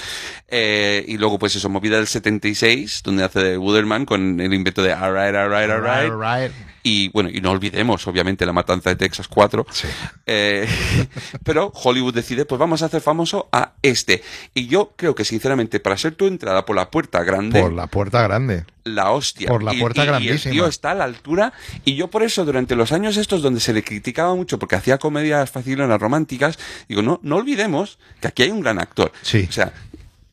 Eh, 0.48 1.04
y 1.08 1.18
luego, 1.18 1.38
pues 1.38 1.54
eso, 1.56 1.68
movida 1.68 1.96
del 1.96 2.06
76, 2.06 3.02
donde 3.04 3.24
hace 3.24 3.40
de 3.40 3.58
Wooderman 3.58 4.04
con 4.06 4.40
el 4.40 4.54
invento 4.54 4.82
de 4.82 4.92
Alright, 4.92 5.34
Alright, 5.34 5.70
Alright. 5.70 6.10
Alright. 6.10 6.52
Y 6.86 7.08
bueno, 7.08 7.30
y 7.32 7.40
no 7.40 7.50
olvidemos, 7.50 8.06
obviamente, 8.06 8.44
la 8.44 8.52
matanza 8.52 8.90
de 8.90 8.96
Texas 8.96 9.26
4. 9.26 9.66
Sí. 9.72 9.88
Eh, 10.26 10.68
pero 11.42 11.72
Hollywood 11.74 12.12
decide, 12.14 12.44
pues 12.44 12.58
vamos 12.58 12.82
a 12.82 12.86
hacer 12.86 13.00
famoso 13.00 13.48
a 13.52 13.72
este. 13.80 14.22
Y 14.52 14.66
yo 14.66 14.92
creo 14.94 15.14
que, 15.14 15.24
sinceramente, 15.24 15.80
para 15.80 15.96
ser 15.96 16.14
tu 16.14 16.26
entrada 16.26 16.66
por 16.66 16.76
la 16.76 16.90
puerta 16.90 17.22
grande, 17.24 17.62
Por 17.62 17.72
la 17.72 17.86
puerta 17.86 18.22
grande. 18.22 18.66
la 18.84 19.12
hostia. 19.12 19.48
por 19.48 19.62
la 19.62 19.72
Y- 19.72 19.80
puerta 19.80 20.02
y- 20.02 20.04
y 20.04 20.06
grandísima. 20.08 20.50
el 20.50 20.58
tío 20.58 20.66
está 20.66 20.90
a 20.90 20.94
la 20.94 21.04
altura. 21.04 21.54
Y 21.86 21.94
yo 21.94 22.08
por 22.10 22.22
eso, 22.22 22.44
durante 22.44 22.76
los 22.76 22.92
años 22.92 23.16
estos 23.16 23.40
donde 23.40 23.60
se 23.60 23.72
le 23.72 23.82
criticaba 23.82 24.34
mucho 24.34 24.58
porque 24.58 24.76
hacía 24.76 24.98
comedias 24.98 25.50
facilonas 25.50 25.98
románticas, 25.98 26.58
digo, 26.86 27.00
no, 27.00 27.18
no 27.22 27.36
olvidemos 27.36 27.98
que 28.20 28.28
aquí 28.28 28.42
hay 28.42 28.50
un 28.50 28.60
gran 28.60 28.78
actor. 28.78 29.10
Sí. 29.22 29.46
O 29.48 29.52
sea, 29.52 29.72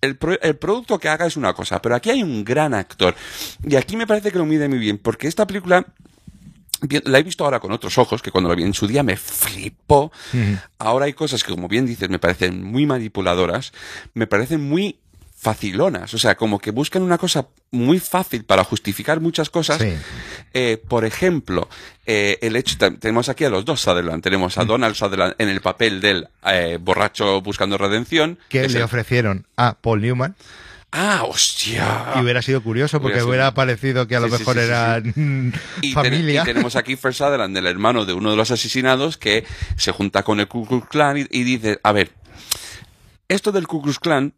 el, 0.02 0.18
pro- 0.18 0.42
el 0.42 0.58
producto 0.58 1.00
que 1.00 1.08
haga 1.08 1.28
es 1.28 1.38
una 1.38 1.54
cosa, 1.54 1.82
pero 1.82 1.96
aquí 1.96 2.10
hay 2.10 2.22
un 2.24 2.44
gran 2.44 2.74
actor. 2.74 3.16
Y 3.66 3.78
aquí 3.78 3.96
me 3.96 4.06
parece 4.06 4.34
que 4.34 4.38
lo 4.38 4.46
mide 4.46 4.68
muy 4.68 4.80
bien, 4.80 4.98
porque 4.98 5.30
esta 5.30 5.48
película 5.48 5.86
la 7.06 7.20
he 7.20 7.24
visto 7.24 7.44
ahora 7.44 7.60
con 7.60 7.72
otros 7.72 7.98
ojos, 7.98 8.22
que 8.22 8.32
cuando 8.32 8.50
la 8.50 8.56
vi 8.56 8.64
en 8.64 8.74
su 8.74 8.88
día 8.88 9.04
me 9.04 9.18
flipó. 9.18 10.12
Ahora 10.80 11.06
hay 11.06 11.14
cosas 11.14 11.44
que, 11.44 11.52
como 11.52 11.68
bien 11.68 11.86
dices, 11.86 12.10
me 12.10 12.20
parecen 12.20 12.64
muy 12.64 12.86
manipuladoras, 12.86 13.72
me 14.14 14.28
parecen 14.28 14.62
muy 14.68 14.98
facilonas, 15.38 16.14
o 16.14 16.20
sea, 16.20 16.36
como 16.36 16.60
que 16.60 16.70
buscan 16.70 17.02
una 17.02 17.18
cosa 17.18 17.48
muy 17.72 18.00
fácil 18.00 18.44
para 18.44 18.64
justificar 18.64 19.20
muchas 19.22 19.50
cosas. 19.50 19.82
Sí. 19.82 19.94
Eh, 20.54 20.78
por 20.88 21.04
ejemplo, 21.04 21.68
eh, 22.06 22.38
el 22.42 22.56
hecho, 22.56 22.78
te- 22.78 22.92
tenemos 22.92 23.28
aquí 23.28 23.44
a 23.46 23.50
los 23.50 23.66
dos 23.66 23.82
Sutherland, 23.82 24.22
tenemos 24.22 24.60
a 24.60 24.66
Donald 24.66 24.94
Sutherland 24.94 25.34
en 25.40 25.50
el 25.50 25.60
papel 25.62 26.00
del 26.00 26.28
eh, 26.46 26.78
borracho 26.80 27.42
buscando 27.42 27.78
redención. 27.80 28.38
Que 28.50 28.68
le 28.68 28.78
el- 28.78 28.84
ofrecieron 28.84 29.48
a 29.58 29.74
Paul 29.82 30.02
Newman. 30.02 30.36
Ah, 30.94 31.24
hostia. 31.26 32.14
Y 32.16 32.20
hubiera 32.20 32.42
sido 32.42 32.62
curioso 32.62 33.00
porque 33.02 33.16
Hubiera 33.18 33.28
hubiera 33.30 33.54
parecido 33.54 34.08
que 34.08 34.16
a 34.18 34.20
lo 34.20 34.28
Sí, 34.28 34.34
mejor 34.34 34.56
sí, 34.56 34.60
eran 34.62 35.14
Y, 35.82 35.94
ten- 35.94 35.94
familia. 35.94 36.42
y 36.42 36.46
tenemos 36.46 36.76
aquí 36.76 36.96
First 36.98 37.20
Sutherland, 37.20 37.56
el 37.56 37.66
hermano 37.68 38.04
de 38.06 38.12
uno 38.14 38.32
de 38.32 38.36
los 38.38 38.52
asesinados, 38.52 39.18
que 39.18 39.46
se 39.78 39.92
junta 39.94 40.24
con 40.24 40.40
el 40.42 40.48
Ku 40.50 40.68
Klux 40.68 40.88
Klan 40.90 41.18
y, 41.18 41.28
y 41.32 41.44
dice, 41.44 41.80
a 41.84 41.92
ver, 41.94 42.12
esto 43.30 43.52
del 43.54 43.68
Ku 43.68 43.82
Klux 43.82 44.00
Klan, 44.00 44.34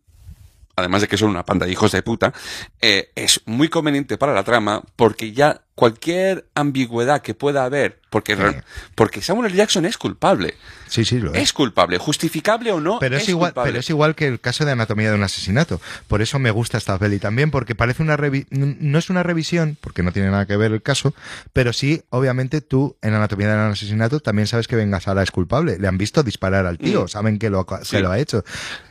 además 0.76 1.02
de 1.02 1.08
que 1.08 1.18
son 1.18 1.30
una 1.30 1.46
panda 1.46 1.66
de 1.66 1.72
hijos 1.72 1.92
de 1.92 2.02
puta, 2.02 2.34
eh, 2.82 3.12
es 3.16 3.42
muy 3.46 3.70
conveniente 3.70 4.18
para 4.18 4.34
la 4.34 4.44
trama 4.44 4.84
porque 4.96 5.32
ya 5.32 5.62
cualquier 5.76 6.46
ambigüedad 6.54 7.22
que 7.22 7.34
pueda 7.34 7.66
haber, 7.66 8.00
porque, 8.10 8.62
porque 8.96 9.22
Samuel. 9.22 9.54
Jackson 9.54 9.86
es 9.86 9.98
culpable. 9.98 10.56
Sí, 10.88 11.04
sí, 11.04 11.20
lo 11.20 11.34
es. 11.34 11.42
Es 11.42 11.54
culpable, 11.54 11.98
justificable 11.98 12.72
o 12.72 12.80
no. 12.80 13.00
Pero 13.00 13.18
es, 13.18 13.28
igual, 13.28 13.54
pero 13.56 13.80
es 13.80 13.90
igual 13.90 14.14
que 14.14 14.28
el 14.28 14.40
caso 14.40 14.66
de 14.66 14.72
Anatomía 14.72 15.10
de 15.10 15.16
un 15.16 15.24
asesinato. 15.24 15.82
Por 16.08 16.22
eso 16.22 16.38
me 16.38 16.52
gusta 16.52 16.78
esta 16.78 16.98
peli 17.00 17.18
también, 17.18 17.50
porque 17.50 17.74
parece 17.74 18.04
una 18.04 18.18
no 18.52 19.00
es 19.00 19.10
una 19.10 19.24
revisión, 19.24 19.78
porque 19.82 20.04
no 20.04 20.12
tiene 20.12 20.30
nada 20.30 20.46
que 20.46 20.56
ver 20.58 20.72
el 20.72 20.82
caso, 20.84 21.16
pero 21.54 21.74
sí, 21.74 22.04
obviamente 22.10 22.62
tú 22.62 22.96
en 23.02 23.16
Anatomía 23.16 23.48
de 23.50 23.56
un 23.56 23.72
asesinato 23.72 24.20
también 24.20 24.48
sabes 24.48 24.68
que 24.68 24.84
Sala 25.02 25.24
es 25.24 25.32
culpable. 25.32 25.80
Le 25.80 25.88
han 25.88 25.98
visto 25.98 26.22
disparar 26.22 26.68
al 26.68 26.78
tío, 26.78 27.06
mm. 27.06 27.08
saben 27.08 27.40
que 27.40 27.50
lo, 27.50 27.66
se 27.82 28.00
lo 28.00 28.12
ha 28.12 28.20
hecho. 28.20 28.44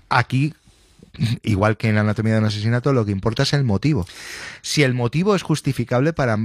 Aquí 0.08 0.52
igual 1.42 1.76
que 1.76 1.88
en 1.88 1.98
Anatomía 1.98 2.34
de 2.34 2.40
un 2.40 2.46
asesinato, 2.46 2.92
lo 2.92 3.04
que 3.04 3.12
importa 3.12 3.42
es 3.42 3.52
el 3.52 3.64
motivo. 3.64 4.06
Si 4.62 4.82
el 4.82 4.94
motivo 4.94 5.34
es 5.34 5.42
justificable 5.42 6.12
para, 6.12 6.38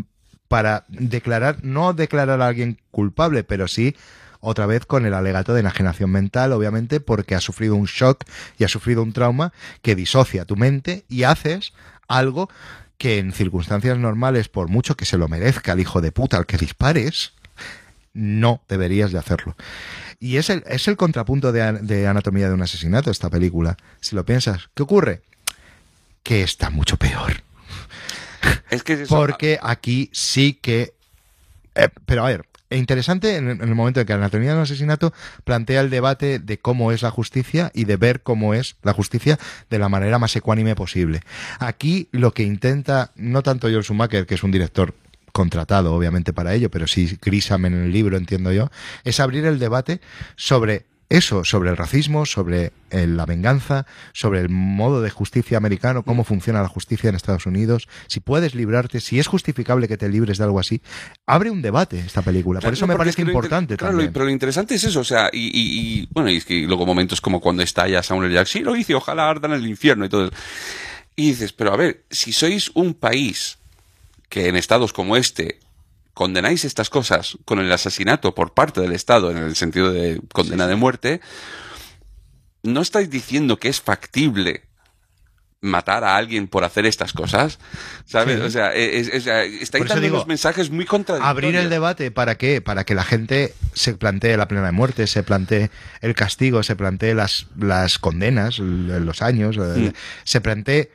para 0.47 0.85
declarar, 0.87 1.63
no 1.63 1.93
declarar 1.93 2.41
a 2.41 2.47
alguien 2.47 2.79
culpable, 2.91 3.43
pero 3.43 3.67
sí 3.67 3.95
otra 4.39 4.65
vez 4.65 4.85
con 4.85 5.05
el 5.05 5.13
alegato 5.13 5.53
de 5.53 5.61
enajenación 5.61 6.11
mental, 6.11 6.53
obviamente, 6.53 6.99
porque 6.99 7.35
ha 7.35 7.41
sufrido 7.41 7.75
un 7.75 7.85
shock 7.85 8.23
y 8.57 8.63
ha 8.63 8.67
sufrido 8.67 9.01
un 9.01 9.13
trauma 9.13 9.51
que 9.81 9.95
disocia 9.95 10.45
tu 10.45 10.55
mente 10.55 11.05
y 11.09 11.23
haces 11.23 11.73
algo 12.07 12.49
que 12.97 13.19
en 13.19 13.31
circunstancias 13.31 13.97
normales, 13.97 14.49
por 14.49 14.69
mucho 14.69 14.95
que 14.95 15.05
se 15.05 15.17
lo 15.17 15.27
merezca 15.27 15.73
el 15.73 15.79
hijo 15.79 16.01
de 16.01 16.11
puta 16.11 16.37
al 16.37 16.45
que 16.45 16.57
dispares, 16.57 17.33
no 18.13 18.61
deberías 18.67 19.11
de 19.11 19.19
hacerlo. 19.19 19.55
Y 20.19 20.37
es 20.37 20.49
el, 20.49 20.63
es 20.67 20.87
el 20.87 20.97
contrapunto 20.97 21.51
de, 21.51 21.73
de 21.73 22.07
Anatomía 22.07 22.47
de 22.47 22.53
un 22.53 22.61
asesinato, 22.61 23.11
esta 23.11 23.29
película. 23.29 23.77
Si 24.01 24.15
lo 24.15 24.25
piensas, 24.25 24.69
¿qué 24.73 24.83
ocurre? 24.83 25.21
Que 26.23 26.41
está 26.41 26.69
mucho 26.69 26.97
peor. 26.97 27.43
Es 28.69 28.83
que 28.83 28.97
Porque 29.07 29.59
aquí 29.61 30.09
sí 30.13 30.59
que... 30.61 30.93
Eh, 31.75 31.89
pero 32.05 32.25
a 32.25 32.29
ver, 32.29 32.45
interesante 32.69 33.37
en, 33.37 33.49
el 33.49 33.75
momento 33.75 33.99
en 33.99 34.05
que 34.05 34.13
Anatomía 34.13 34.49
de 34.49 34.55
un 34.57 34.63
asesinato 34.63 35.13
plantea 35.43 35.81
el 35.81 35.89
debate 35.89 36.39
de 36.39 36.57
cómo 36.57 36.91
es 36.91 37.01
la 37.01 37.11
justicia 37.11 37.71
y 37.73 37.85
de 37.85 37.97
ver 37.97 38.21
cómo 38.21 38.53
es 38.53 38.75
la 38.83 38.93
justicia 38.93 39.39
de 39.69 39.79
la 39.79 39.89
manera 39.89 40.19
más 40.19 40.35
ecuánime 40.35 40.75
posible. 40.75 41.21
Aquí 41.59 42.09
lo 42.11 42.33
que 42.33 42.43
intenta, 42.43 43.11
no 43.15 43.41
tanto 43.43 43.69
John 43.71 43.83
Schumacher, 43.83 44.25
que 44.25 44.35
es 44.35 44.43
un 44.43 44.51
director 44.51 44.93
contratado 45.37 45.93
obviamente 45.93 46.33
para 46.33 46.55
ello, 46.55 46.71
pero 46.71 46.87
sí 46.87 47.15
Grisam 47.21 47.67
en 47.67 47.75
el 47.75 47.91
libro, 47.91 48.17
entiendo 48.17 48.51
yo, 48.51 48.71
es 49.03 49.19
abrir 49.19 49.45
el 49.45 49.59
debate 49.59 50.01
sobre 50.35 50.87
eso, 51.09 51.45
sobre 51.45 51.69
el 51.69 51.77
racismo, 51.77 52.25
sobre 52.25 52.71
eh, 52.89 53.05
la 53.05 53.27
venganza, 53.27 53.85
sobre 54.13 54.39
el 54.39 54.49
modo 54.49 55.03
de 55.03 55.11
justicia 55.11 55.55
americano, 55.57 56.01
cómo 56.01 56.23
funciona 56.23 56.63
la 56.63 56.67
justicia 56.67 57.09
en 57.09 57.15
Estados 57.15 57.45
Unidos, 57.45 57.87
si 58.07 58.19
puedes 58.19 58.55
librarte, 58.55 58.99
si 58.99 59.19
es 59.19 59.27
justificable 59.27 59.87
que 59.87 59.95
te 59.95 60.09
libres 60.09 60.39
de 60.39 60.45
algo 60.45 60.59
así. 60.59 60.81
Abre 61.27 61.51
un 61.51 61.61
debate 61.61 61.99
esta 61.99 62.23
película, 62.23 62.59
por 62.59 62.73
eso 62.73 62.87
me 62.87 62.95
parece 62.95 63.21
importante 63.21 63.77
claro, 63.77 63.99
pero 64.11 64.25
lo 64.25 64.31
interesante 64.31 64.73
es 64.73 64.85
eso, 64.85 65.01
o 65.01 65.03
sea, 65.03 65.29
y, 65.31 66.07
bueno, 66.11 66.31
y 66.31 66.37
es 66.37 66.45
que 66.45 66.61
luego 66.63 66.87
momentos 66.87 67.21
como 67.21 67.39
cuando 67.39 67.61
estalla 67.61 68.01
Samuel 68.01 68.33
Jackson, 68.33 68.59
sí 68.59 68.65
lo 68.65 68.75
hice, 68.75 68.95
ojalá 68.95 69.29
ardan 69.29 69.51
en 69.51 69.59
el 69.59 69.67
infierno 69.67 70.05
y 70.05 70.09
todo. 70.09 70.31
Y 71.15 71.29
dices, 71.29 71.53
pero 71.53 71.73
a 71.73 71.77
ver, 71.77 72.05
si 72.09 72.33
sois 72.33 72.71
un 72.73 72.95
país 72.95 73.59
que 74.29 74.47
en 74.47 74.55
estados 74.55 74.93
como 74.93 75.17
este 75.17 75.59
condenáis 76.13 76.65
estas 76.65 76.89
cosas 76.89 77.37
con 77.45 77.59
el 77.59 77.71
asesinato 77.71 78.33
por 78.33 78.53
parte 78.53 78.81
del 78.81 78.93
Estado 78.93 79.29
en 79.29 79.37
el 79.37 79.55
sentido 79.55 79.91
de 79.91 80.19
condena 80.33 80.65
de 80.65 80.75
muerte, 80.75 81.21
no 82.63 82.81
estáis 82.81 83.09
diciendo 83.09 83.57
que 83.57 83.69
es 83.69 83.81
factible 83.81 84.63
matar 85.61 86.03
a 86.03 86.15
alguien 86.15 86.47
por 86.47 86.63
hacer 86.63 86.85
estas 86.85 87.13
cosas, 87.13 87.59
¿sabes? 88.05 88.39
O 88.41 88.49
sea, 88.49 88.73
estáis 88.73 89.87
dando 89.87 90.07
unos 90.07 90.27
mensajes 90.27 90.69
muy 90.69 90.85
contradictorios. 90.85 91.29
Abrir 91.29 91.55
el 91.55 91.69
debate, 91.69 92.11
¿para 92.11 92.35
qué? 92.35 92.61
Para 92.61 92.83
que 92.83 92.95
la 92.95 93.03
gente 93.03 93.53
se 93.73 93.93
plantee 93.93 94.37
la 94.37 94.47
pena 94.47 94.63
de 94.63 94.71
muerte, 94.71 95.07
se 95.07 95.23
plantee 95.23 95.71
el 96.01 96.13
castigo, 96.13 96.61
se 96.63 96.75
plantee 96.75 97.15
las, 97.15 97.47
las 97.57 97.97
condenas, 97.97 98.59
los 98.59 99.21
años, 99.21 99.57
mm. 99.57 99.89
se 100.23 100.41
plantee 100.41 100.91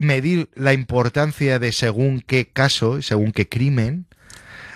medir 0.00 0.48
la 0.54 0.72
importancia 0.72 1.58
de 1.58 1.72
según 1.72 2.22
qué 2.22 2.48
caso, 2.48 3.02
según 3.02 3.32
qué 3.32 3.48
crimen, 3.48 4.06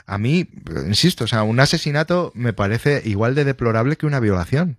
a 0.06 0.18
mí, 0.18 0.46
insisto, 0.86 1.24
o 1.24 1.26
sea, 1.26 1.42
un 1.44 1.58
asesinato 1.58 2.30
me 2.34 2.52
parece 2.52 3.00
igual 3.06 3.34
de 3.34 3.44
deplorable 3.44 3.96
que 3.96 4.04
una 4.04 4.20
violación. 4.20 4.76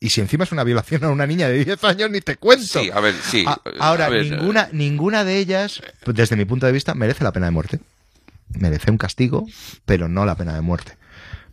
Y 0.00 0.10
si 0.10 0.20
encima 0.20 0.44
es 0.44 0.52
una 0.52 0.64
violación 0.64 1.04
a 1.04 1.10
una 1.10 1.26
niña 1.28 1.48
de 1.48 1.64
10 1.64 1.84
años, 1.84 2.10
ni 2.10 2.20
te 2.20 2.36
cuento. 2.36 2.80
Sí, 2.80 2.90
a 2.92 2.98
ver, 2.98 3.14
sí. 3.14 3.44
ahora, 3.78 4.10
ninguna, 4.10 4.62
eh, 4.62 4.68
ninguna 4.72 5.24
de 5.24 5.38
ellas, 5.38 5.80
desde 6.06 6.34
mi 6.34 6.44
punto 6.44 6.66
de 6.66 6.72
vista, 6.72 6.94
merece 6.94 7.22
la 7.22 7.32
pena 7.32 7.46
de 7.46 7.52
muerte. 7.52 7.78
Merece 8.48 8.90
un 8.90 8.98
castigo, 8.98 9.46
pero 9.84 10.08
no 10.08 10.24
la 10.24 10.34
pena 10.36 10.54
de 10.54 10.60
muerte. 10.60 10.96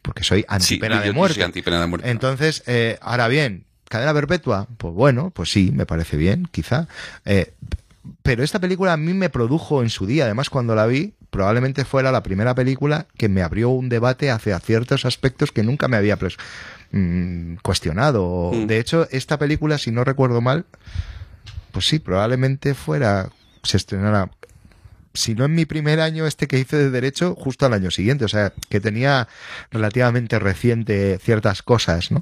Porque 0.01 0.24
soy 0.24 0.45
antipena 0.47 0.99
de 0.99 1.11
muerte. 1.11 1.43
antipena 1.43 1.79
de 1.79 1.88
muerte. 1.88 2.09
Entonces, 2.09 2.63
eh, 2.65 2.97
ahora 3.01 3.27
bien, 3.27 3.65
cadena 3.88 4.13
perpetua, 4.13 4.67
pues 4.77 4.93
bueno, 4.95 5.31
pues 5.31 5.51
sí, 5.51 5.72
me 5.72 5.85
parece 5.85 6.17
bien, 6.17 6.47
quizá. 6.51 6.88
Eh, 7.25 7.53
pero 8.24 8.44
esta 8.44 8.60
película 8.60 8.94
a 8.94 8.98
mí 8.98 9.14
me 9.14 9.30
produjo 9.30 9.82
en 9.82 9.90
su 9.90 10.06
día, 10.06 10.26
además 10.26 10.50
cuando 10.50 10.76
la 10.76 10.86
vi, 10.86 11.14
probablemente 11.30 11.86
fuera 11.86 12.12
la 12.12 12.24
primera 12.24 12.56
película 12.56 13.08
que 13.18 13.30
me 13.30 13.42
abrió 13.42 13.70
un 13.70 13.90
debate 13.90 14.32
hacia 14.32 14.60
ciertos 14.60 15.06
aspectos 15.06 15.52
que 15.52 15.64
nunca 15.64 15.88
me 15.88 15.98
había 15.98 16.18
mm, 16.92 17.56
cuestionado. 17.62 18.52
Mm. 18.54 18.68
De 18.68 18.80
hecho, 18.80 19.08
esta 19.12 19.38
película, 19.38 19.78
si 19.78 19.92
no 19.92 20.04
recuerdo 20.04 20.42
mal, 20.42 20.66
pues 21.72 21.88
sí, 21.88 22.00
probablemente 22.00 22.74
fuera, 22.74 23.30
se 23.64 23.78
estrenara 23.78 24.32
si 25.15 25.33
no 25.33 25.46
en 25.46 25.56
mi 25.56 25.65
primer 25.65 25.99
año 25.99 26.28
este 26.28 26.48
que 26.48 26.60
hice 26.60 26.78
de 26.78 26.90
derecho, 26.90 27.35
justo 27.35 27.65
al 27.65 27.74
año 27.74 27.90
siguiente. 27.90 28.26
O 28.26 28.28
sea, 28.28 28.53
que 28.69 28.80
tenía 28.80 29.28
relativamente 29.72 30.38
reciente 30.40 31.17
ciertas 31.19 31.64
cosas 31.64 32.12
¿no? 32.12 32.22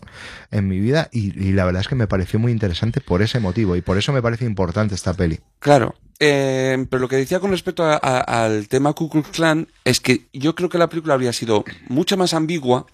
en 0.52 0.68
mi 0.68 0.80
vida 0.80 1.10
y, 1.12 1.52
la 1.54 1.66
verdad 1.66 1.82
es 1.82 1.88
que 1.88 1.96
me 1.96 2.08
pareció 2.08 2.40
muy 2.40 2.52
interesante 2.52 3.02
por 3.02 3.22
ese 3.22 3.40
motivo 3.40 3.76
y 3.76 3.82
por 3.82 3.98
eso 3.98 4.14
me 4.14 4.22
parece 4.22 4.46
importante 4.46 4.96
esta 4.96 5.14
peli. 5.14 5.40
Claro. 5.60 5.96
Eh, 6.20 6.86
pero 6.90 7.02
lo 7.02 7.10
que 7.10 7.18
decía 7.18 7.40
con 7.40 7.52
respecto 7.52 7.84
al 7.84 8.68
tema 8.70 8.94
Ku 8.94 9.10
Klux 9.10 9.30
Klan 9.30 9.68
es 9.84 10.00
que 10.00 10.28
yo 10.32 10.56
creo 10.56 10.70
que 10.70 10.78
la 10.78 10.88
película 10.88 11.16
habría 11.16 11.34
sido 11.34 11.66
mucho 11.90 12.16
más 12.16 12.34
ambigua 12.34 12.86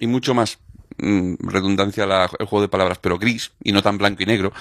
y 0.00 0.06
mucho 0.06 0.34
más 0.34 0.58
mm, 0.98 1.34
redundancia 1.40 2.04
el 2.04 2.46
juego 2.46 2.62
de 2.62 2.68
palabras, 2.68 2.98
pero 3.00 3.18
gris 3.18 3.52
y 3.62 3.72
no 3.72 3.82
tan 3.82 3.98
blanco 3.98 4.22
y 4.22 4.26
negro. 4.26 4.52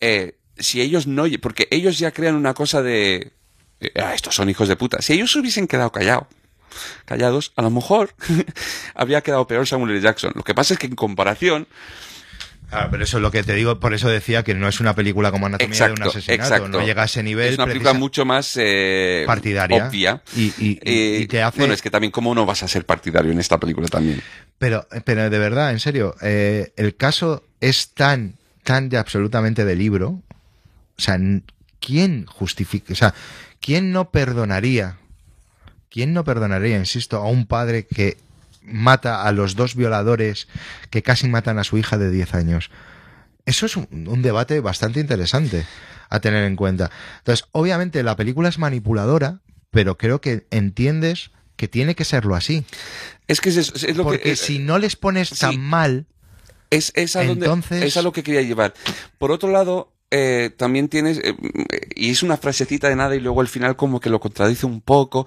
Eh, 0.00 0.36
si 0.58 0.80
ellos 0.80 1.06
no, 1.06 1.24
porque 1.40 1.68
ellos 1.70 1.98
ya 1.98 2.10
crean 2.10 2.34
una 2.34 2.54
cosa 2.54 2.82
de 2.82 3.32
eh, 3.80 3.92
ah, 3.96 4.14
estos 4.14 4.34
son 4.34 4.48
hijos 4.48 4.68
de 4.68 4.76
puta. 4.76 5.02
Si 5.02 5.12
ellos 5.12 5.34
hubiesen 5.36 5.66
quedado 5.66 5.90
callados, 5.92 6.26
callados, 7.04 7.52
a 7.56 7.62
lo 7.62 7.70
mejor 7.70 8.14
habría 8.94 9.20
quedado 9.20 9.46
peor 9.46 9.66
Samuel 9.66 9.92
L. 9.92 10.00
Jackson. 10.00 10.32
Lo 10.34 10.42
que 10.42 10.54
pasa 10.54 10.74
es 10.74 10.80
que 10.80 10.86
en 10.86 10.96
comparación, 10.96 11.66
Ah, 12.72 12.88
pero 12.90 13.04
eso 13.04 13.18
es 13.18 13.22
lo 13.22 13.30
que 13.30 13.44
te 13.44 13.54
digo, 13.54 13.78
por 13.78 13.94
eso 13.94 14.08
decía 14.08 14.42
que 14.42 14.54
no 14.54 14.66
es 14.66 14.80
una 14.80 14.94
película 14.94 15.30
como 15.30 15.46
Anatomía 15.46 15.86
de 15.86 15.92
un 15.92 16.02
asesinato, 16.02 16.68
no 16.68 16.84
llega 16.84 17.02
a 17.02 17.04
ese 17.04 17.22
nivel. 17.22 17.52
Es 17.52 17.58
una 17.58 17.66
película 17.66 17.92
mucho 17.92 18.24
más 18.24 18.56
eh, 18.60 19.22
partidaria, 19.24 19.86
obvia. 19.86 20.22
Y, 20.34 20.52
y, 20.58 20.78
eh, 20.82 21.26
te 21.28 21.42
hace... 21.42 21.58
Bueno, 21.58 21.74
es 21.74 21.82
que 21.82 21.90
también 21.90 22.10
cómo 22.10 22.34
no 22.34 22.44
vas 22.44 22.64
a 22.64 22.68
ser 22.68 22.84
partidario 22.84 23.30
en 23.30 23.38
esta 23.38 23.60
película 23.60 23.86
también. 23.86 24.20
Pero, 24.58 24.86
pero 25.04 25.30
de 25.30 25.38
verdad, 25.38 25.70
en 25.70 25.78
serio, 25.78 26.16
eh, 26.22 26.72
el 26.76 26.96
caso 26.96 27.44
es 27.60 27.90
tan, 27.90 28.34
tan 28.64 28.88
de 28.88 28.98
absolutamente 28.98 29.64
de 29.64 29.76
libro. 29.76 30.08
O 30.08 31.00
sea, 31.00 31.18
¿quién 31.78 32.26
justifica? 32.26 32.92
O 32.92 32.96
sea, 32.96 33.14
¿Quién 33.66 33.90
no 33.90 34.12
perdonaría? 34.12 34.96
¿Quién 35.90 36.12
no 36.12 36.22
perdonaría, 36.22 36.76
insisto, 36.76 37.16
a 37.16 37.28
un 37.28 37.46
padre 37.46 37.84
que 37.84 38.16
mata 38.62 39.24
a 39.24 39.32
los 39.32 39.56
dos 39.56 39.74
violadores 39.74 40.46
que 40.88 41.02
casi 41.02 41.28
matan 41.28 41.58
a 41.58 41.64
su 41.64 41.76
hija 41.76 41.98
de 41.98 42.12
10 42.12 42.34
años? 42.34 42.70
Eso 43.44 43.66
es 43.66 43.74
un, 43.74 44.22
debate 44.22 44.60
bastante 44.60 45.00
interesante 45.00 45.66
a 46.08 46.20
tener 46.20 46.44
en 46.44 46.54
cuenta. 46.54 46.92
Entonces, 47.18 47.48
obviamente 47.50 48.04
la 48.04 48.14
película 48.14 48.48
es 48.48 48.60
manipuladora, 48.60 49.40
pero 49.72 49.98
creo 49.98 50.20
que 50.20 50.46
entiendes 50.52 51.32
que 51.56 51.66
tiene 51.66 51.96
que 51.96 52.04
serlo 52.04 52.36
así. 52.36 52.64
Es 53.26 53.40
que 53.40 53.48
es, 53.48 53.96
lo 53.96 54.04
Porque 54.04 54.36
si 54.36 54.60
no 54.60 54.78
les 54.78 54.94
pones 54.94 55.30
tan 55.30 55.58
mal, 55.58 56.06
es, 56.70 56.92
es, 56.94 57.16
a 57.16 57.24
entonces... 57.24 57.82
es 57.82 57.96
a 57.96 58.02
lo 58.02 58.12
que 58.12 58.22
quería 58.22 58.42
llevar. 58.42 58.74
Por 59.18 59.32
otro 59.32 59.50
lado, 59.50 59.95
eh, 60.10 60.50
también 60.56 60.88
tienes, 60.88 61.18
eh, 61.18 61.34
y 61.94 62.10
es 62.10 62.22
una 62.22 62.36
frasecita 62.36 62.88
de 62.88 62.96
nada 62.96 63.16
y 63.16 63.20
luego 63.20 63.40
al 63.40 63.48
final 63.48 63.74
como 63.76 64.00
que 64.00 64.08
lo 64.08 64.20
contradice 64.20 64.64
un 64.64 64.80
poco, 64.80 65.26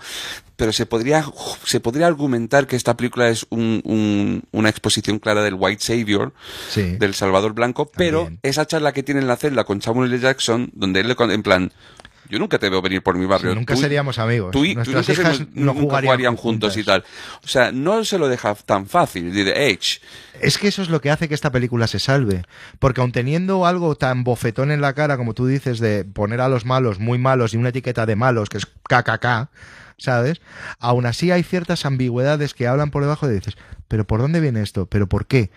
pero 0.56 0.72
se 0.72 0.86
podría, 0.86 1.26
se 1.66 1.80
podría 1.80 2.08
argumentar 2.08 2.66
que 2.66 2.76
esta 2.76 2.96
película 2.96 3.30
es 3.30 3.46
un, 3.50 4.44
una 4.52 4.70
exposición 4.70 5.20
clara 5.20 5.44
del 5.44 5.56
White 5.56 5.84
Savior, 5.84 6.34
del 6.76 7.14
Salvador 7.14 7.54
Blanco, 7.54 7.92
pero 7.94 8.30
esa 8.42 8.66
charla 8.66 8.94
que 8.94 9.04
tiene 9.04 9.22
en 9.22 9.28
la 9.28 9.38
celda 9.38 9.64
con 9.64 9.82
Samuel 9.82 10.14
L. 10.14 10.22
Jackson, 10.22 10.70
donde 10.74 11.02
él 11.02 11.08
le, 11.08 11.34
en 11.34 11.44
plan, 11.44 11.72
yo 12.30 12.38
nunca 12.38 12.60
te 12.60 12.70
veo 12.70 12.82
venir 12.82 13.02
por 13.02 13.18
mi 13.18 13.26
barrio. 13.26 13.56
nunca 13.56 13.76
seríamos 13.76 14.20
amigos. 14.20 14.52
Tú, 14.52 14.64
Nuestras 14.64 15.10
hijas 15.10 15.42
no 15.54 15.74
jugarían, 15.74 16.36
juntos 16.36 16.78
y 16.78 16.84
tal. 16.84 17.04
O 17.44 17.48
sea, 17.48 17.72
no 17.72 18.06
se 18.06 18.20
lo 18.20 18.28
deja 18.28 18.54
tan 18.54 18.86
fácil. 18.86 19.34
Dice, 19.34 19.70
Edge. 19.70 20.00
Es 20.40 20.58
que 20.58 20.68
eso 20.68 20.82
es 20.84 20.90
lo 20.90 21.02
que 21.02 21.10
hace 21.10 21.28
que 21.28 21.34
esta 21.34 21.52
película 21.52 21.88
se 21.88 21.98
salve. 21.98 22.44
Porque 22.78 23.02
aun 23.02 23.12
teniendo 23.12 23.66
algo 23.66 23.96
tan 23.96 24.24
bofetón 24.24 24.72
en 24.72 24.80
la 24.80 24.94
cara, 24.94 25.18
como 25.18 25.34
tú 25.34 25.48
dices, 25.48 25.80
de 25.80 26.06
poner 26.06 26.40
a 26.40 26.50
los 26.50 26.66
malos 26.66 27.00
muy 27.00 27.18
malos 27.18 27.54
y 27.54 27.58
una 27.58 27.70
etiqueta 27.70 28.06
de 28.06 28.16
malos, 28.16 28.48
que 28.48 28.60
es 28.60 28.66
KKK, 28.66 29.50
¿sabes? 29.98 30.40
Aún 30.80 31.08
así 31.08 31.32
hay 31.32 31.42
ciertas 31.42 31.86
ambigüedades 31.86 32.54
que 32.54 32.68
hablan 32.68 32.92
por 32.92 33.02
debajo 33.02 33.28
de 33.28 33.36
dices, 33.36 33.58
pero 33.88 34.06
¿por 34.06 34.22
dónde 34.22 34.40
viene 34.40 34.62
esto? 34.62 34.86
¿Pero 34.86 35.08
por 35.08 35.26
qué? 35.26 35.50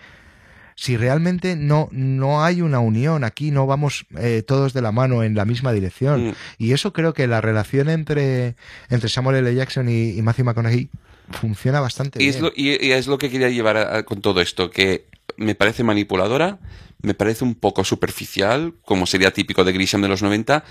Si 0.75 0.97
realmente 0.97 1.55
no, 1.55 1.87
no 1.91 2.43
hay 2.43 2.61
una 2.61 2.79
unión 2.79 3.23
aquí, 3.23 3.51
no 3.51 3.67
vamos 3.67 4.05
eh, 4.17 4.43
todos 4.45 4.73
de 4.73 4.81
la 4.81 4.91
mano 4.91 5.23
en 5.23 5.35
la 5.35 5.45
misma 5.45 5.71
dirección. 5.73 6.29
Mm. 6.29 6.33
Y 6.57 6.71
eso 6.73 6.93
creo 6.93 7.13
que 7.13 7.27
la 7.27 7.41
relación 7.41 7.89
entre, 7.89 8.55
entre 8.89 9.09
Samuel 9.09 9.37
L. 9.37 9.53
Jackson 9.55 9.89
y, 9.89 10.09
y 10.17 10.21
Matthew 10.21 10.45
McConaughey 10.45 10.89
funciona 11.31 11.79
bastante 11.79 12.19
Y 12.21 12.25
bien. 12.25 12.35
es, 12.35 12.41
lo, 12.41 12.51
y, 12.55 12.85
y 12.85 12.91
es 12.91 13.07
lo 13.07 13.17
que 13.17 13.29
quería 13.29 13.49
llevar 13.49 13.77
a- 13.77 13.97
a- 13.97 14.03
con 14.03 14.21
todo 14.21 14.41
esto, 14.41 14.69
que 14.69 15.05
me 15.37 15.55
parece 15.55 15.83
manipuladora, 15.83 16.59
me 17.01 17.13
parece 17.13 17.43
un 17.43 17.55
poco 17.55 17.83
superficial, 17.83 18.73
como 18.85 19.05
sería 19.05 19.31
típico 19.31 19.63
de 19.63 19.71
Grisham 19.73 20.01
de 20.01 20.07
los 20.07 20.21
90, 20.21 20.59
mm, 20.59 20.63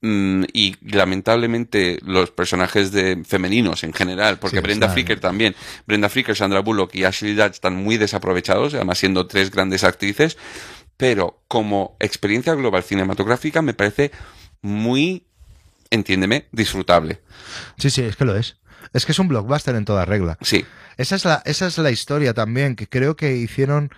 y 0.00 0.76
lamentablemente 0.82 1.98
los 2.04 2.30
personajes 2.30 2.92
de 2.92 3.22
femeninos 3.26 3.82
en 3.84 3.92
general, 3.92 4.38
porque 4.38 4.58
Sí, 4.58 4.62
Brenda 4.62 4.86
están- 4.86 4.94
Fricker 4.94 5.20
también, 5.20 5.56
Brenda 5.86 6.08
Fricker, 6.08 6.36
Sandra 6.36 6.60
Bullock 6.60 6.94
y 6.94 7.04
Ashley 7.04 7.34
Judd 7.34 7.50
están 7.50 7.76
muy 7.76 7.96
desaprovechados, 7.96 8.74
además 8.74 8.98
siendo 8.98 9.26
tres 9.26 9.50
grandes 9.50 9.82
actrices, 9.84 10.38
pero 10.96 11.42
como 11.48 11.96
experiencia 12.00 12.54
global 12.54 12.82
cinematográfica 12.82 13.60
me 13.62 13.74
parece 13.74 14.12
muy, 14.62 15.26
entiéndeme, 15.90 16.46
disfrutable. 16.52 17.20
Sí, 17.78 17.90
sí, 17.90 18.02
es 18.02 18.16
que 18.16 18.24
lo 18.24 18.36
es. 18.36 18.56
Es 18.92 19.04
que 19.04 19.12
es 19.12 19.18
un 19.18 19.28
blockbuster 19.28 19.74
en 19.74 19.84
toda 19.84 20.04
regla. 20.04 20.38
Sí, 20.40 20.64
Esa 20.96 21.16
es 21.16 21.24
la, 21.24 21.42
esa 21.44 21.66
es 21.66 21.76
la 21.78 21.90
historia 21.90 22.34
también, 22.34 22.74
que 22.76 22.88
creo 22.88 23.16
que 23.16 23.36
hicieron. 23.36 23.90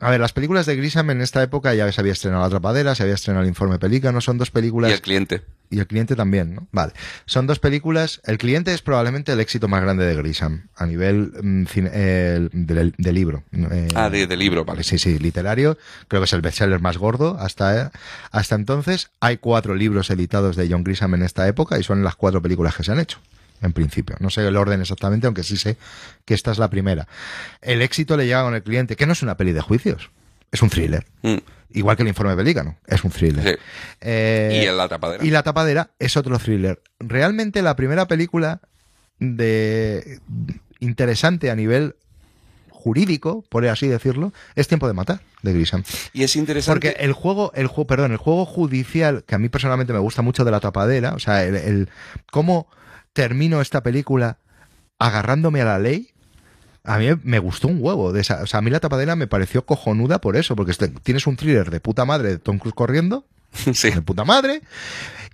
A 0.00 0.10
ver, 0.10 0.20
las 0.20 0.32
películas 0.32 0.64
de 0.66 0.76
Grisham 0.76 1.10
en 1.10 1.20
esta 1.20 1.42
época 1.42 1.74
ya 1.74 1.90
se 1.90 2.00
había 2.00 2.12
estrenado 2.12 2.42
La 2.42 2.46
Atrapadera, 2.46 2.94
se 2.94 3.02
había 3.02 3.14
estrenado 3.16 3.42
El 3.42 3.48
Informe 3.48 3.78
Pelícano, 3.78 4.20
son 4.20 4.38
dos 4.38 4.50
películas. 4.50 4.90
y 4.90 4.94
el 4.94 5.00
cliente. 5.00 5.42
y 5.70 5.80
el 5.80 5.86
cliente 5.88 6.14
también, 6.14 6.54
¿no? 6.54 6.68
Vale. 6.70 6.92
Son 7.26 7.46
dos 7.48 7.58
películas. 7.58 8.20
El 8.24 8.38
cliente 8.38 8.72
es 8.72 8.80
probablemente 8.80 9.32
el 9.32 9.40
éxito 9.40 9.66
más 9.66 9.82
grande 9.82 10.04
de 10.06 10.14
Grisham 10.14 10.68
a 10.76 10.86
nivel 10.86 11.32
mm, 11.42 11.64
cine- 11.66 11.90
eh, 11.92 12.48
del, 12.52 12.94
del 12.96 13.14
libro. 13.14 13.42
eh, 13.52 13.88
Ah, 13.96 14.08
de, 14.08 14.26
de 14.28 14.36
libro, 14.36 14.64
vale. 14.64 14.84
Sí, 14.84 14.98
sí, 14.98 15.18
literario. 15.18 15.76
Creo 16.06 16.20
que 16.22 16.26
es 16.26 16.32
el 16.32 16.42
bestseller 16.42 16.80
más 16.80 16.96
gordo 16.96 17.36
hasta, 17.38 17.82
eh, 17.86 17.90
hasta 18.30 18.54
entonces. 18.54 19.10
Hay 19.20 19.38
cuatro 19.38 19.74
libros 19.74 20.10
editados 20.10 20.54
de 20.56 20.68
John 20.70 20.84
Grisham 20.84 21.14
en 21.16 21.22
esta 21.24 21.48
época 21.48 21.78
y 21.78 21.82
son 21.82 22.04
las 22.04 22.14
cuatro 22.14 22.40
películas 22.40 22.76
que 22.76 22.84
se 22.84 22.92
han 22.92 23.00
hecho. 23.00 23.18
En 23.62 23.72
principio. 23.72 24.16
No 24.20 24.30
sé 24.30 24.46
el 24.46 24.56
orden 24.56 24.80
exactamente, 24.80 25.26
aunque 25.26 25.42
sí 25.42 25.56
sé 25.56 25.76
que 26.24 26.34
esta 26.34 26.52
es 26.52 26.58
la 26.58 26.70
primera. 26.70 27.08
El 27.60 27.82
éxito 27.82 28.16
le 28.16 28.24
llega 28.26 28.42
con 28.44 28.54
el 28.54 28.62
cliente, 28.62 28.94
que 28.96 29.06
no 29.06 29.12
es 29.12 29.22
una 29.22 29.36
peli 29.36 29.52
de 29.52 29.60
juicios. 29.60 30.10
Es 30.52 30.62
un 30.62 30.70
thriller. 30.70 31.04
Mm, 31.22 31.36
Igual 31.70 31.96
que 31.96 32.02
el 32.02 32.08
informe 32.08 32.34
pelícano. 32.34 32.78
Es 32.86 33.04
un 33.04 33.10
thriller. 33.10 33.44
sí. 33.58 33.62
Eh, 34.00 34.62
Y 34.64 34.74
La 34.76 34.88
Tapadera. 34.88 35.22
y 35.24 35.30
La 35.30 35.42
Tapadera 35.42 35.90
es 35.98 36.16
otro 36.16 36.38
thriller. 36.38 36.80
Realmente 37.00 37.60
la 37.60 37.76
primera 37.76 38.06
película 38.08 38.60
de 39.18 40.20
interesante 40.80 41.50
a 41.50 41.54
nivel 41.56 41.96
jurídico, 42.70 43.44
por 43.48 43.66
así 43.66 43.88
decirlo, 43.88 44.32
es 44.54 44.68
Tiempo 44.68 44.86
de 44.86 44.94
matar 44.94 45.20
de 45.42 45.52
Grisham. 45.52 45.82
Y 46.12 46.22
es 46.22 46.36
interesante. 46.36 46.72
Porque 46.90 47.04
el 47.04 47.12
juego, 47.12 47.52
el 47.54 47.66
juego, 47.66 47.86
perdón, 47.86 48.12
el 48.12 48.18
juego 48.18 48.46
judicial 48.46 49.24
que 49.26 49.34
a 49.34 49.38
mí 49.38 49.48
personalmente 49.48 49.92
me 49.92 49.98
gusta 49.98 50.22
mucho 50.22 50.44
de 50.44 50.50
La 50.52 50.60
Tapadera, 50.60 51.12
o 51.14 51.18
sea, 51.18 51.44
el, 51.44 51.56
el- 51.56 51.90
cómo 52.30 52.68
termino 53.12 53.60
esta 53.60 53.82
película 53.82 54.38
agarrándome 54.98 55.60
a 55.62 55.64
la 55.66 55.78
ley. 55.78 56.10
A 56.84 56.98
mí 56.98 57.06
me 57.22 57.38
gustó 57.38 57.68
un 57.68 57.78
huevo 57.80 58.12
de 58.12 58.20
esa. 58.20 58.42
O 58.42 58.46
sea, 58.46 58.58
a 58.58 58.62
mí 58.62 58.70
la 58.70 58.80
tapadera 58.80 59.16
me 59.16 59.26
pareció 59.26 59.66
cojonuda 59.66 60.20
por 60.20 60.36
eso, 60.36 60.56
porque 60.56 60.72
este- 60.72 60.88
tienes 60.88 61.26
un 61.26 61.36
thriller 61.36 61.70
de 61.70 61.80
puta 61.80 62.04
madre 62.04 62.30
de 62.30 62.38
Tom 62.38 62.58
Cruise 62.58 62.74
corriendo, 62.74 63.26
sí. 63.74 63.90
de 63.90 64.02
puta 64.02 64.24
madre, 64.24 64.62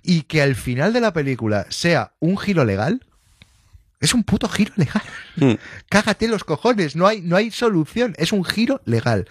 y 0.03 0.23
que 0.23 0.41
al 0.41 0.55
final 0.55 0.93
de 0.93 1.01
la 1.01 1.13
película 1.13 1.65
sea 1.69 2.13
un 2.19 2.37
giro 2.37 2.65
legal, 2.65 3.05
es 4.01 4.13
un 4.13 4.23
puto 4.23 4.49
giro 4.49 4.73
legal. 4.75 5.01
Mm. 5.37 5.53
Cágate 5.89 6.27
los 6.27 6.43
cojones, 6.43 6.95
no 6.95 7.07
hay, 7.07 7.21
no 7.21 7.35
hay 7.37 7.51
solución, 7.51 8.13
es 8.17 8.33
un 8.33 8.43
giro 8.43 8.81
legal. 8.85 9.27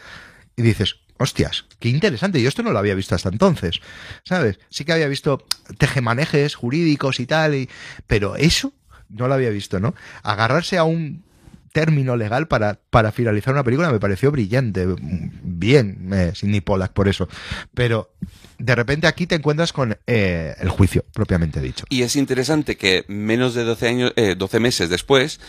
Y 0.57 0.63
dices, 0.63 0.97
hostias, 1.19 1.67
qué 1.79 1.89
interesante, 1.89 2.41
yo 2.43 2.49
esto 2.49 2.63
no 2.63 2.73
lo 2.73 2.79
había 2.79 2.95
visto 2.95 3.15
hasta 3.15 3.29
entonces, 3.29 3.81
¿sabes? 4.25 4.59
Sí 4.71 4.85
que 4.85 4.93
había 4.93 5.09
visto 5.09 5.45
tejemanejes 5.79 6.55
jurídicos 6.55 7.21
y 7.21 7.27
tal, 7.27 7.55
y- 7.55 7.69
pero 8.07 8.37
eso 8.37 8.73
no 9.09 9.29
lo 9.29 9.35
había 9.35 9.51
visto, 9.51 9.79
¿no? 9.81 9.95
Agarrarse 10.23 10.77
a 10.79 10.85
un 10.85 11.23
término 11.73 12.17
legal 12.17 12.47
para, 12.47 12.79
para 12.91 13.11
finalizar 13.11 13.53
una 13.53 13.65
película 13.65 13.91
me 13.91 13.99
pareció 13.99 14.31
brillante. 14.31 14.87
Bien, 15.43 16.09
eh, 16.13 16.33
Sidney 16.35 16.61
Pollack 16.61 16.93
por 16.93 17.09
eso. 17.09 17.29
Pero 17.75 18.13
de 18.59 18.75
repente 18.77 19.09
aquí 19.09 19.27
te 19.27 19.35
encuentras 19.35 19.73
con 19.73 19.97
eh, 20.07 20.55
el 20.61 20.69
juicio, 20.69 21.05
propiamente 21.13 21.61
dicho. 21.61 21.85
Y 21.89 22.03
es 22.03 22.15
interesante 22.15 22.77
que 22.77 23.05
menos 23.09 23.55
de 23.55 23.65
12, 23.65 23.89
años, 23.89 24.13
eh, 24.15 24.37
12 24.39 24.61
meses 24.61 24.89
después 24.89 25.41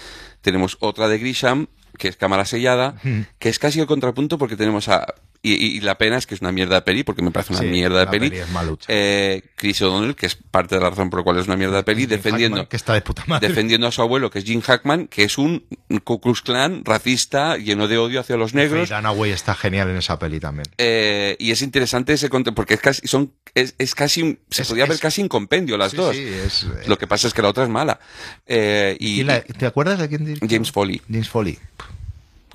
tenemos 0.42 0.78
otra 0.80 1.08
de 1.08 1.20
Grisham, 1.20 1.68
que 1.98 2.08
es 2.08 2.18
Cámara 2.18 2.46
Sellada, 2.46 2.96
que 3.40 3.50
es 3.50 3.60
casi 3.60 3.80
el 3.80 3.86
contrapunto 3.88 4.38
porque 4.40 4.56
tenemos 4.58 4.90
a... 4.90 5.06
Y, 5.48 5.54
y- 5.78 5.80
la 5.82 5.98
pena 5.98 6.18
es 6.18 6.26
que 6.26 6.34
es 6.36 6.42
una 6.42 6.52
mierda 6.52 6.76
de 6.76 6.82
peli, 6.82 7.04
porque 7.04 7.22
me 7.22 7.30
parece 7.32 7.54
una 7.54 7.62
Sí, 7.62 7.68
mierda 7.68 8.00
de 8.00 8.08
peli. 8.08 8.30
peli. 8.32 8.42
Eh, 8.88 9.44
Chris 9.56 9.82
O'Donnell, 9.84 10.16
que 10.16 10.26
es 10.26 10.36
parte 10.36 10.76
de 10.76 10.82
la 10.82 10.90
razón 10.90 11.10
por 11.10 11.20
la 11.20 11.24
cual 11.24 11.38
es 11.40 11.46
una 11.48 11.56
mierda 11.56 11.78
de 11.78 11.84
peli, 11.84 12.02
Jim 12.02 12.10
defendiendo... 12.10 12.58
Hackman, 12.58 12.70
que 12.70 12.76
está 12.78 12.94
de 12.94 13.02
puta 13.02 13.24
madre. 13.28 13.48
defendiendo 13.48 13.86
a 13.88 13.92
su 13.92 14.02
abuelo, 14.02 14.32
que 14.32 14.40
es 14.40 14.46
Jim 14.46 14.62
Hackman, 14.62 15.08
que 15.08 15.24
es 15.24 15.38
un 15.38 15.64
Ku 16.04 16.20
Klux 16.20 16.42
Klan 16.42 16.84
racista, 16.84 17.58
lleno 17.58 17.88
de 17.88 17.98
odio 17.98 18.20
hacia 18.20 18.38
los 18.38 18.54
negros. 18.54 18.90
Faye 18.90 18.96
Dunaway 19.02 19.32
está 19.32 19.54
genial 19.56 19.90
en 19.90 19.98
esa 19.98 20.18
peli 20.18 20.40
también. 20.40 20.66
Eh, 20.78 21.36
y 21.40 21.52
es 21.52 21.62
interesante 21.62 22.14
ese 22.14 22.30
conte- 22.30 22.52
porque 22.52 22.74
es 22.74 22.82
casi, 22.82 23.08
son, 23.08 23.32
es, 23.54 23.76
es 23.78 23.94
casi 23.94 24.22
un, 24.24 24.40
se 24.50 24.64
Es- 24.64 24.68
podía 24.68 24.86
ver 24.88 24.98
casi 25.00 25.22
en 25.22 25.28
compendio 25.28 25.78
las 25.78 25.92
Sí, 25.92 25.98
dos. 25.98 26.16
sí, 26.16 26.24
es, 26.24 26.64
eh, 26.64 26.88
Lo 26.88 26.98
que 26.98 27.06
pasa 27.08 27.28
es 27.28 27.34
que 27.34 27.42
la 27.42 27.50
otra 27.50 27.64
es 27.66 27.70
mala. 27.70 28.00
Eh, 28.48 28.98
y, 29.00 29.22
¿y 29.22 29.24
la- 29.24 29.42
¿Te 29.42 29.66
acuerdas 29.68 30.00
de 30.00 30.10
quién 30.10 30.26
dirigió? 30.26 30.48
James 30.50 30.72
Foley. 30.72 31.02
James 31.10 31.30
Foley. 31.30 31.60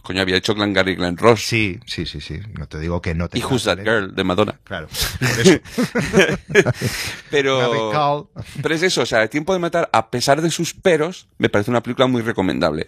Coño, 0.03 0.21
había 0.23 0.37
hecho 0.37 0.55
Glengarry 0.55 0.95
Glen 0.97 1.17
Ross. 1.17 1.45
Sí, 1.47 1.79
sí, 1.87 2.07
sí, 2.07 2.21
sí. 2.21 2.39
No 2.59 2.67
te 2.67 2.79
digo 2.79 3.01
que 3.03 3.15
no 3.15 3.29
te 3.29 3.39
y 3.39 3.43
Who's 3.43 3.65
That 3.65 3.79
Girl 3.79 4.15
de 4.15 4.25
Madonna. 4.25 4.59
Claro. 4.65 4.89
Por 5.19 5.29
eso. 5.41 5.61
Navi 6.13 6.37
Pero, 7.31 8.31
pero 8.63 8.75
es 8.75 8.83
eso, 8.83 9.03
o 9.03 9.07
sea, 9.07 9.23
El 9.23 9.29
tiempo 9.31 9.53
de 9.53 9.59
matar, 9.59 9.89
a 9.93 10.11
pesar 10.11 10.43
de 10.43 10.51
sus 10.51 10.75
peros, 10.75 11.29
me 11.39 11.49
parece 11.49 11.71
una 11.71 11.83
película 11.83 12.07
muy 12.07 12.23
recomendable. 12.23 12.87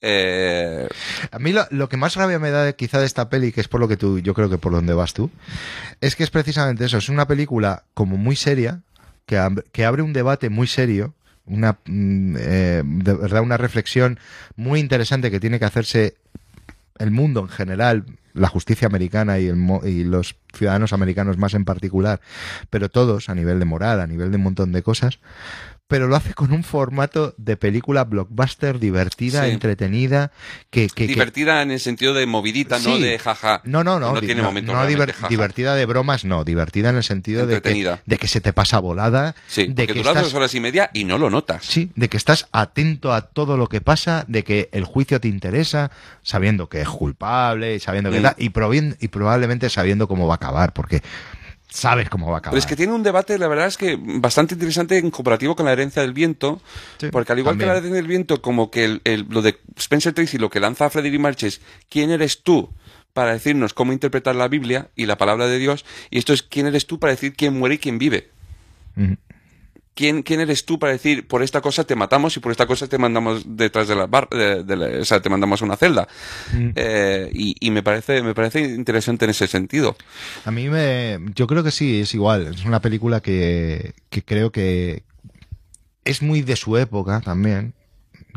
Eh, 0.00 0.86
A 1.30 1.38
mí 1.38 1.52
lo, 1.52 1.66
lo 1.70 1.88
que 1.88 1.96
más 1.96 2.14
rabia 2.16 2.38
me 2.38 2.50
da 2.50 2.64
de- 2.64 2.74
quizá 2.76 3.00
de 3.00 3.06
esta 3.06 3.28
peli, 3.28 3.52
que 3.52 3.60
es 3.60 3.68
por 3.68 3.80
lo 3.80 3.88
que 3.88 3.96
tú, 3.96 4.18
yo 4.20 4.34
creo 4.34 4.48
que 4.50 4.58
por 4.58 4.72
donde 4.72 4.94
vas 4.94 5.14
tú, 5.14 5.30
es 6.00 6.14
que 6.16 6.24
es 6.24 6.30
precisamente 6.30 6.84
eso, 6.84 6.98
es 6.98 7.08
una 7.08 7.26
película 7.26 7.84
como 7.94 8.16
muy 8.16 8.36
seria, 8.36 8.80
que, 9.26 9.44
que 9.72 9.84
abre 9.84 10.02
un 10.02 10.12
debate 10.12 10.50
muy 10.50 10.66
serio, 10.66 11.14
una, 11.46 11.78
mm, 11.86 12.36
eh, 12.38 12.82
de 12.84 13.14
verdad, 13.14 13.42
una 13.42 13.56
reflexión 13.56 14.20
muy 14.56 14.80
interesante 14.80 15.30
que 15.30 15.40
tiene 15.40 15.58
que 15.58 15.64
hacerse 15.64 16.16
el 16.98 17.10
mundo 17.10 17.40
en 17.40 17.48
general, 17.48 18.04
la 18.34 18.48
justicia 18.48 18.86
americana 18.86 19.38
y, 19.38 19.46
el, 19.46 19.58
y 19.84 20.04
los 20.04 20.36
ciudadanos 20.52 20.92
americanos 20.92 21.38
más 21.38 21.54
en 21.54 21.64
particular, 21.64 22.20
pero 22.70 22.88
todos 22.88 23.28
a 23.28 23.34
nivel 23.34 23.58
de 23.58 23.64
moral, 23.64 24.00
a 24.00 24.06
nivel 24.06 24.30
de 24.30 24.36
un 24.36 24.44
montón 24.44 24.72
de 24.72 24.82
cosas, 24.82 25.20
pero 25.88 26.06
lo 26.06 26.16
hace 26.16 26.34
con 26.34 26.52
un 26.52 26.62
formato 26.64 27.34
de 27.38 27.56
película 27.56 28.04
blockbuster 28.04 28.78
divertida, 28.78 29.44
Sí. 29.44 29.50
entretenida, 29.50 30.30
que, 30.70 30.86
que- 30.88 30.94
que- 30.94 31.06
divertida 31.06 31.62
en 31.62 31.70
el 31.70 31.80
sentido 31.80 32.12
de 32.14 32.26
movidita, 32.26 32.78
no 32.78 32.98
de 32.98 33.18
jaja. 33.18 33.62
no, 33.64 33.82
no, 33.82 33.98
no, 33.98 34.12
No 34.12 34.20
tiene 34.20 34.42
no, 34.42 34.44
momentos 34.48 34.74
no 34.74 34.80
realmente 34.82 35.12
diver- 35.12 35.14
jaja. 35.14 35.28
divertida 35.28 35.74
de 35.74 35.86
bromas, 35.86 36.24
no, 36.26 36.44
divertida 36.44 36.90
en 36.90 36.96
el 36.96 37.04
sentido 37.04 37.42
de 37.46 37.54
que, 37.54 37.56
Entretenida. 37.56 38.00
de 38.04 38.18
que 38.18 38.28
se 38.28 38.40
te 38.42 38.52
pasa 38.52 38.78
volada, 38.78 39.34
Sí, 39.46 39.66
de 39.66 39.86
que 39.86 39.94
dura 39.94 40.10
estás, 40.10 40.24
dos 40.24 40.34
horas 40.34 40.54
y 40.54 40.60
media 40.60 40.90
y 40.92 41.04
no 41.04 41.16
lo 41.18 41.30
notas. 41.30 41.64
sí, 41.64 41.90
de 41.96 42.08
que 42.08 42.18
estás 42.18 42.46
atento 42.52 43.12
a 43.14 43.22
todo 43.22 43.56
lo 43.56 43.68
que 43.68 43.80
pasa, 43.80 44.24
de 44.28 44.44
que 44.44 44.68
el 44.72 44.84
juicio 44.84 45.20
te 45.20 45.28
interesa, 45.28 45.90
sabiendo 46.22 46.68
que 46.68 46.82
es 46.82 46.88
culpable, 46.88 47.80
sabiendo 47.80 48.10
que 48.10 48.20
Mm. 48.20 48.32
y, 48.36 48.50
y 49.00 49.08
probablemente 49.08 49.70
sabiendo 49.70 50.06
cómo 50.06 50.26
va 50.26 50.34
a 50.34 50.36
acabar, 50.36 50.74
porque 50.74 51.02
sabes 51.68 52.08
cómo 52.08 52.26
va 52.28 52.36
a 52.36 52.38
acabar. 52.38 52.52
Pero 52.54 52.58
es 52.60 52.66
que 52.66 52.76
tiene 52.76 52.92
un 52.92 53.02
debate, 53.02 53.38
la 53.38 53.46
verdad 53.48 53.66
es 53.66 53.76
que 53.76 53.98
bastante 54.00 54.54
interesante 54.54 54.98
en 54.98 55.10
comparativo 55.10 55.54
con 55.56 55.66
la 55.66 55.72
herencia 55.72 56.02
del 56.02 56.12
viento, 56.12 56.60
Sí, 56.98 57.08
porque 57.10 57.32
al 57.32 57.38
igual 57.38 57.52
también. 57.54 57.68
que 57.68 57.72
la 57.72 57.78
herencia 57.78 57.96
del 57.96 58.06
viento, 58.06 58.40
como 58.42 58.70
que 58.70 58.84
el, 58.84 59.00
el- 59.04 59.26
lo 59.28 59.42
de 59.42 59.58
Spencer 59.76 60.12
Tracy, 60.14 60.38
lo 60.38 60.50
que 60.50 60.60
lanza 60.60 60.86
a 60.86 60.90
Frederick 60.90 61.20
March 61.20 61.42
es 61.44 61.60
¿quién 61.88 62.10
eres 62.10 62.42
tú 62.42 62.70
para 63.12 63.32
decirnos 63.32 63.74
cómo 63.74 63.92
interpretar 63.92 64.34
la 64.36 64.48
Biblia 64.48 64.88
y 64.96 65.06
la 65.06 65.18
palabra 65.18 65.46
de 65.46 65.58
Dios? 65.58 65.84
Y 66.10 66.18
esto 66.18 66.32
es 66.32 66.42
¿quién 66.42 66.66
eres 66.66 66.86
tú 66.86 66.98
para 66.98 67.12
decir 67.12 67.34
quién 67.34 67.58
muere 67.58 67.74
y 67.76 67.78
quién 67.78 67.98
vive? 67.98 68.30
¿Quién, 69.98 70.22
¿Quién 70.22 70.38
eres 70.38 70.64
tú 70.64 70.78
para 70.78 70.92
decir 70.92 71.26
por 71.26 71.42
esta 71.42 71.60
cosa 71.60 71.82
te 71.82 71.96
matamos 71.96 72.36
y 72.36 72.40
por 72.40 72.52
esta 72.52 72.66
cosa 72.68 72.86
te 72.86 72.98
mandamos 72.98 73.42
detrás 73.56 73.88
de 73.88 73.96
la 73.96 74.06
bar, 74.06 74.28
de- 74.30 74.62
de 74.62 74.76
la- 74.76 75.00
o 75.00 75.04
sea, 75.04 75.20
te 75.20 75.28
mandamos 75.28 75.60
a 75.60 75.64
una 75.64 75.76
celda? 75.76 76.06
Mm. 76.52 76.68
Eh, 76.76 77.30
y 77.32 77.56
y 77.58 77.70
me 77.72 77.82
parece 77.82 78.22
me 78.22 78.32
parece 78.32 78.60
interesante 78.60 79.24
en 79.24 79.32
ese 79.32 79.48
sentido. 79.48 79.96
A 80.44 80.52
mí 80.52 80.68
me. 80.68 81.18
Yo 81.34 81.48
creo 81.48 81.64
que 81.64 81.72
sí, 81.72 82.02
es 82.02 82.14
igual. 82.14 82.46
Es 82.54 82.64
una 82.64 82.80
película 82.80 83.20
que, 83.20 83.92
que 84.08 84.22
creo 84.22 84.52
que 84.52 85.02
es 86.04 86.22
muy 86.22 86.42
de 86.42 86.54
su 86.54 86.76
época 86.76 87.20
también. 87.20 87.74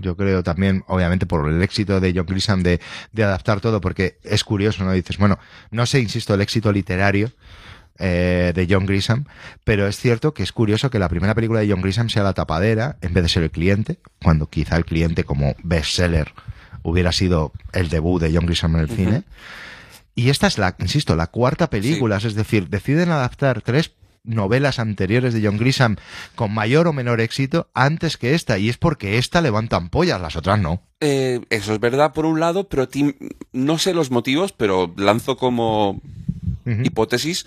Yo 0.01 0.15
creo 0.17 0.41
también, 0.41 0.83
obviamente, 0.87 1.27
por 1.27 1.47
el 1.47 1.61
éxito 1.61 1.99
de 1.99 2.11
John 2.15 2.25
Grisham 2.25 2.63
de, 2.63 2.79
de 3.11 3.23
adaptar 3.23 3.61
todo, 3.61 3.81
porque 3.81 4.17
es 4.23 4.43
curioso, 4.43 4.83
¿no? 4.83 4.93
Dices, 4.93 5.19
bueno, 5.19 5.37
no 5.69 5.85
sé, 5.85 5.99
insisto, 5.99 6.33
el 6.33 6.41
éxito 6.41 6.71
literario 6.71 7.31
eh, 8.01 8.51
de 8.55 8.67
John 8.69 8.85
Grisham, 8.85 9.25
pero 9.63 9.87
es 9.87 9.97
cierto 9.97 10.33
que 10.33 10.43
es 10.43 10.51
curioso 10.51 10.89
que 10.89 10.99
la 10.99 11.07
primera 11.07 11.35
película 11.35 11.59
de 11.59 11.69
John 11.69 11.81
Grisham 11.81 12.09
sea 12.09 12.23
la 12.23 12.33
tapadera 12.33 12.97
en 13.01 13.13
vez 13.13 13.23
de 13.23 13.29
ser 13.29 13.43
el 13.43 13.51
cliente, 13.51 13.99
cuando 14.23 14.47
quizá 14.47 14.75
el 14.75 14.85
cliente 14.85 15.23
como 15.23 15.55
bestseller 15.63 16.33
hubiera 16.83 17.11
sido 17.11 17.51
el 17.73 17.89
debut 17.89 18.21
de 18.21 18.33
John 18.33 18.47
Grisham 18.47 18.75
en 18.75 18.81
el 18.81 18.89
cine. 18.89 19.23
Y 20.15 20.29
esta 20.29 20.47
es 20.47 20.57
la, 20.57 20.75
insisto, 20.79 21.15
la 21.15 21.27
cuarta 21.27 21.69
película, 21.69 22.17
es 22.17 22.35
decir, 22.35 22.69
deciden 22.69 23.11
adaptar 23.11 23.61
tres 23.61 23.91
novelas 24.23 24.79
anteriores 24.79 25.33
de 25.33 25.45
John 25.45 25.57
Grisham 25.57 25.95
con 26.35 26.53
mayor 26.53 26.87
o 26.87 26.93
menor 26.93 27.21
éxito 27.21 27.69
antes 27.73 28.17
que 28.17 28.33
esta, 28.33 28.57
y 28.57 28.69
es 28.69 28.77
porque 28.77 29.17
esta 29.17 29.41
levanta 29.41 29.77
ampollas, 29.77 30.21
las 30.21 30.35
otras 30.35 30.59
no. 30.59 30.81
Eh, 30.99 31.41
eso 31.49 31.73
es 31.73 31.79
verdad 31.79 32.13
por 32.13 32.25
un 32.25 32.39
lado, 32.39 32.67
pero 32.67 32.87
no 33.53 33.77
sé 33.77 33.93
los 33.93 34.11
motivos, 34.11 34.51
pero 34.51 34.93
lanzo 34.97 35.37
como 35.37 36.01
Hipótesis, 36.65 37.45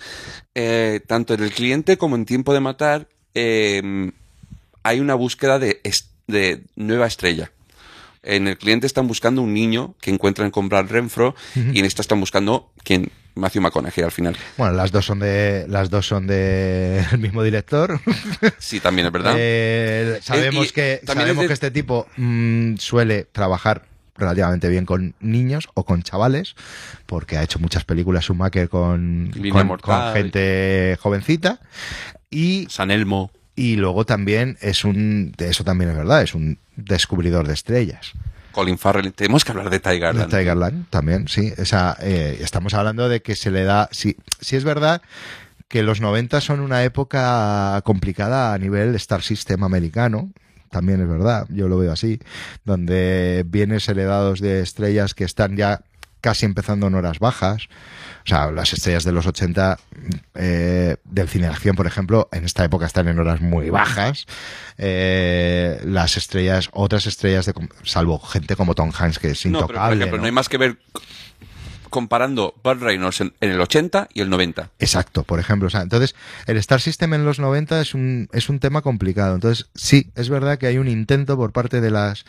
eh, 0.53 0.99
tanto 1.07 1.33
en 1.33 1.43
el 1.43 1.51
cliente 1.51 1.97
como 1.97 2.15
en 2.15 2.25
tiempo 2.25 2.53
de 2.53 2.59
matar, 2.59 3.07
eh, 3.33 4.11
hay 4.83 4.99
una 4.99 5.15
búsqueda 5.15 5.59
de, 5.59 5.81
nueva 6.75 7.07
estrella. 7.07 7.51
En 8.23 8.47
el 8.47 8.57
cliente 8.57 8.87
están 8.87 9.07
buscando 9.07 9.41
un 9.41 9.53
niño 9.53 9.95
que 10.01 10.11
encuentran 10.11 10.51
con 10.51 10.67
Brad 10.69 10.87
Renfro 10.87 11.35
y 11.55 11.79
en 11.79 11.85
esta 11.85 12.01
están 12.01 12.19
buscando 12.19 12.71
quien 12.83 13.11
Matthew 13.35 13.61
McConaughey 13.61 14.03
al 14.03 14.11
final. 14.11 14.37
Bueno, 14.57 14.73
las 14.73 14.91
dos 14.91 15.05
son 15.05 15.19
de, 15.19 15.65
las 15.67 15.89
dos 15.89 16.07
son 16.07 16.25
de 16.25 17.05
el 17.11 17.19
mismo 17.19 17.43
director. 17.43 17.99
Sí, 18.59 18.79
también 18.79 19.07
es 19.07 19.13
verdad. 19.13 19.35
Eh, 19.37 20.19
sabemos 20.23 20.69
y 20.69 20.71
que, 20.71 21.01
sabemos 21.05 21.43
de- 21.43 21.47
que 21.47 21.53
este 21.53 21.71
tipo 21.71 22.07
mm, 22.17 22.77
suele 22.77 23.25
trabajar 23.25 23.85
relativamente 24.15 24.69
bien 24.69 24.85
con 24.85 25.15
niños 25.19 25.69
o 25.73 25.83
con 25.85 26.03
chavales, 26.03 26.55
porque 27.05 27.37
ha 27.37 27.43
hecho 27.43 27.59
muchas 27.59 27.83
películas 27.83 28.25
Schumacher 28.25 28.69
con, 28.69 29.31
con, 29.81 30.13
gente 30.13 30.97
jovencita. 30.99 31.59
Y, 32.29 32.67
San 32.69 32.91
Elmo. 32.91 33.31
y 33.55 33.75
luego 33.75 34.05
también 34.05 34.57
es 34.61 34.83
un, 34.83 35.33
eso 35.37 35.63
también 35.63 35.91
es 35.91 35.97
verdad, 35.97 36.21
es 36.21 36.33
un 36.33 36.59
descubridor 36.75 37.47
de 37.47 37.53
estrellas. 37.53 38.13
Colin 38.51 38.77
Farrell. 38.77 39.11
Tenemos 39.11 39.43
que 39.43 39.51
hablar 39.51 39.69
de 39.69 39.81
Tigerland. 39.81 40.31
De 40.31 40.37
Tigerland 40.37 40.89
también, 40.89 41.27
sí. 41.27 41.51
Esa, 41.57 41.97
eh, 41.99 42.39
estamos 42.41 42.73
hablando 42.73 43.09
de 43.09 43.21
que 43.21 43.35
se 43.35 43.51
le 43.51 43.65
da. 43.65 43.89
Sí, 43.91 44.15
sí 44.39 44.55
es 44.55 44.63
verdad 44.63 45.01
que 45.67 45.83
los 45.83 45.99
90 45.99 46.39
son 46.39 46.61
una 46.61 46.83
época 46.85 47.81
complicada 47.83 48.53
a 48.53 48.57
nivel 48.57 48.95
Star 48.95 49.21
System 49.23 49.63
americano. 49.63 50.29
También 50.75 50.99
es 50.99 51.07
verdad, 51.07 51.47
yo 51.47 51.69
lo 51.69 51.77
veo 51.77 51.93
así. 51.93 52.19
Donde 52.65 53.45
bienes 53.47 53.87
heredados 53.87 54.41
de 54.41 54.59
estrellas 54.61 55.13
que 55.13 55.23
están 55.23 55.55
ya 55.55 55.83
casi 56.19 56.45
empezando 56.45 56.87
en 56.87 56.95
horas 56.95 57.19
bajas. 57.19 57.69
O 58.25 58.27
sea, 58.27 58.51
las 58.51 58.73
estrellas 58.73 59.05
de 59.05 59.13
los 59.13 59.25
80 59.25 59.79
eh, 60.33 60.97
del 61.05 61.29
cine 61.29 61.47
de 61.47 61.53
acción, 61.53 61.77
por 61.77 61.87
ejemplo, 61.87 62.27
en 62.33 62.43
esta 62.43 62.65
época 62.65 62.87
están 62.87 63.07
en 63.07 63.17
horas 63.17 63.39
muy 63.39 63.69
bajas. 63.69 64.25
Eh, 64.77 65.79
las 65.85 66.17
estrellas, 66.17 66.67
otras 66.73 67.05
estrellas, 67.05 67.45
de, 67.45 67.53
salvo 67.83 68.19
gente 68.19 68.57
como 68.57 68.75
Tom 68.75 68.91
Hanks, 68.93 69.17
que 69.17 69.29
es 69.29 69.45
No, 69.45 69.59
intocable. 69.59 69.69
pero 69.77 69.87
por 69.87 69.93
ejemplo, 69.97 70.17
¿no? 70.17 70.21
no 70.23 70.25
hay 70.25 70.31
más 70.33 70.49
que 70.49 70.57
ver 70.57 70.77
comparando 71.95 72.53
Burt 72.61 72.81
Reynolds 72.81 73.21
en, 73.21 73.33
en 73.39 73.51
el 73.51 73.61
80 73.61 74.09
y 74.13 74.19
el 74.19 74.29
90. 74.29 74.69
Exacto, 74.79 75.23
por 75.23 75.39
ejemplo. 75.39 75.67
O 75.67 75.69
sea, 75.71 75.81
entonces, 75.81 76.13
el 76.45 76.57
Star 76.57 76.81
System 76.81 77.13
en 77.13 77.23
los 77.23 77.39
90 77.39 77.79
es 77.79 77.93
un, 77.93 78.27
es 78.33 78.49
un 78.49 78.59
tema 78.59 78.81
complicado. 78.81 79.33
Entonces, 79.33 79.67
sí, 79.73 80.11
es 80.15 80.27
verdad 80.27 80.57
que 80.57 80.67
hay 80.67 80.77
un 80.77 80.89
intento 80.89 81.37
por 81.37 81.53
parte 81.53 81.79
de 81.79 81.89
las, 81.89 82.25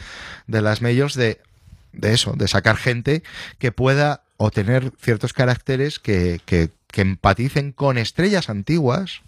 de 0.46 0.62
las 0.62 0.82
majors 0.82 1.14
de, 1.16 1.40
de 1.92 2.14
eso, 2.14 2.34
de 2.36 2.46
sacar 2.46 2.76
gente 2.76 3.24
que 3.58 3.72
pueda 3.72 4.22
o 4.36 4.52
tener 4.52 4.92
ciertos 5.00 5.32
caracteres 5.32 5.98
que, 5.98 6.40
que, 6.46 6.70
que 6.86 7.00
empaticen 7.00 7.72
con 7.72 7.98
estrellas 7.98 8.48
antiguas 8.48 9.22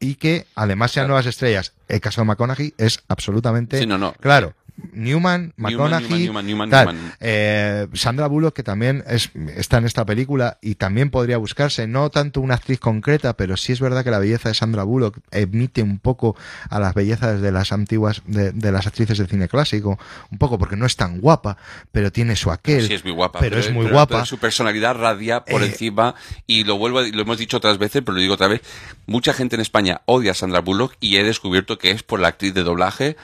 y 0.00 0.16
que 0.16 0.46
además 0.54 0.92
sean 0.92 1.04
Claro. 1.04 1.14
nuevas 1.14 1.26
estrellas. 1.26 1.72
El 1.88 2.00
caso 2.00 2.20
de 2.20 2.26
McConaughey 2.26 2.74
es 2.78 3.00
absolutamente 3.08 3.78
Sí, 3.78 3.86
no, 3.86 3.96
no. 3.96 4.12
claro. 4.12 4.54
Newman, 4.92 5.52
Newman, 5.56 5.74
McConaughey, 5.74 6.24
Newman, 6.26 6.46
Newman, 6.46 6.70
tal. 6.70 6.86
Newman. 6.86 7.12
Eh, 7.20 7.86
Sandra 7.94 8.26
Bullock, 8.28 8.54
que 8.54 8.62
también 8.62 9.02
es, 9.08 9.30
está 9.56 9.78
en 9.78 9.86
esta 9.86 10.04
película 10.06 10.58
y 10.62 10.76
también 10.76 11.10
podría 11.10 11.36
buscarse, 11.38 11.86
no 11.86 12.10
tanto 12.10 12.40
una 12.40 12.54
actriz 12.54 12.78
concreta, 12.78 13.36
pero 13.36 13.56
sí 13.56 13.72
es 13.72 13.80
verdad 13.80 14.04
que 14.04 14.10
la 14.10 14.18
belleza 14.20 14.48
de 14.48 14.54
Sandra 14.54 14.84
Bullock 14.84 15.18
emite 15.32 15.82
un 15.82 15.98
poco 15.98 16.36
a 16.70 16.78
las 16.78 16.94
bellezas 16.94 17.40
de 17.40 17.50
las 17.52 17.72
antiguas, 17.72 18.22
de, 18.26 18.52
de 18.52 18.72
las 18.72 18.86
actrices 18.86 19.18
del 19.18 19.26
cine 19.28 19.48
clásico, 19.48 19.98
un 20.30 20.38
poco 20.38 20.58
porque 20.58 20.76
no 20.76 20.86
es 20.86 20.96
tan 20.96 21.20
guapa, 21.20 21.56
pero 21.92 22.12
tiene 22.12 22.36
su 22.36 22.50
aquel. 22.50 22.86
Sí, 22.86 22.94
es 22.94 23.04
muy 23.04 23.12
guapa. 23.12 23.40
Pero 23.40 23.58
es 23.58 23.72
muy 23.72 23.86
guapa. 23.88 24.24
su 24.26 24.38
personalidad 24.38 24.94
radia 24.96 25.44
por 25.44 25.62
Eh, 25.62 25.66
encima. 25.66 26.14
Y 26.46 26.64
lo 26.64 26.78
vuelvo, 26.78 27.00
a- 27.00 27.08
lo 27.08 27.22
hemos 27.22 27.38
dicho 27.38 27.56
otras 27.56 27.78
veces, 27.78 28.02
pero 28.04 28.14
lo 28.14 28.20
digo 28.20 28.34
otra 28.34 28.48
vez. 28.48 28.60
Mucha 29.06 29.32
gente 29.32 29.56
en 29.56 29.60
España 29.60 30.02
odia 30.06 30.30
a 30.32 30.34
Sandra 30.34 30.60
Bullock 30.60 30.94
y 31.00 31.16
he 31.16 31.24
descubierto 31.24 31.78
que 31.78 31.90
es 31.90 32.02
por 32.02 32.20
la 32.20 32.28
actriz 32.28 32.54
de 32.54 32.62
doblaje 32.62 33.16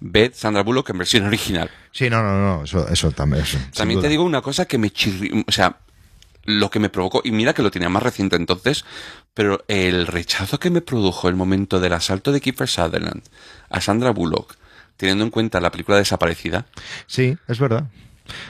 Beth 0.00 0.34
Sandra 0.34 0.62
Bullock 0.62 0.90
en 0.90 0.98
versión 0.98 1.26
original. 1.26 1.70
Sí, 1.92 2.08
no, 2.10 2.22
no, 2.22 2.40
no, 2.58 2.64
eso, 2.64 2.88
eso 2.88 3.10
también. 3.12 3.42
eso, 3.42 3.58
También 3.76 4.00
te 4.00 4.08
digo 4.08 4.24
una 4.24 4.40
cosa 4.42 4.64
que 4.64 4.78
me 4.78 4.90
chirri... 4.90 5.44
O 5.46 5.52
sea, 5.52 5.76
lo 6.44 6.70
que 6.70 6.78
me 6.78 6.88
provocó, 6.88 7.20
y 7.22 7.32
mira 7.32 7.52
que 7.52 7.62
lo 7.62 7.70
tenía 7.70 7.90
más 7.90 8.02
reciente 8.02 8.34
entonces, 8.36 8.84
pero 9.34 9.62
el 9.68 10.06
rechazo 10.06 10.58
que 10.58 10.70
me 10.70 10.80
produjo 10.80 11.28
el 11.28 11.36
momento 11.36 11.80
del 11.80 11.92
asalto 11.92 12.32
de 12.32 12.40
Kiefer 12.40 12.66
Sutherland 12.68 13.22
a 13.68 13.80
Sandra 13.82 14.10
Bullock, 14.10 14.56
teniendo 14.96 15.22
en 15.24 15.30
cuenta 15.30 15.60
la 15.60 15.70
película 15.70 15.98
Desaparecida, 15.98 16.66
Sí, 17.06 17.36
es 17.46 17.58
verdad. 17.58 17.84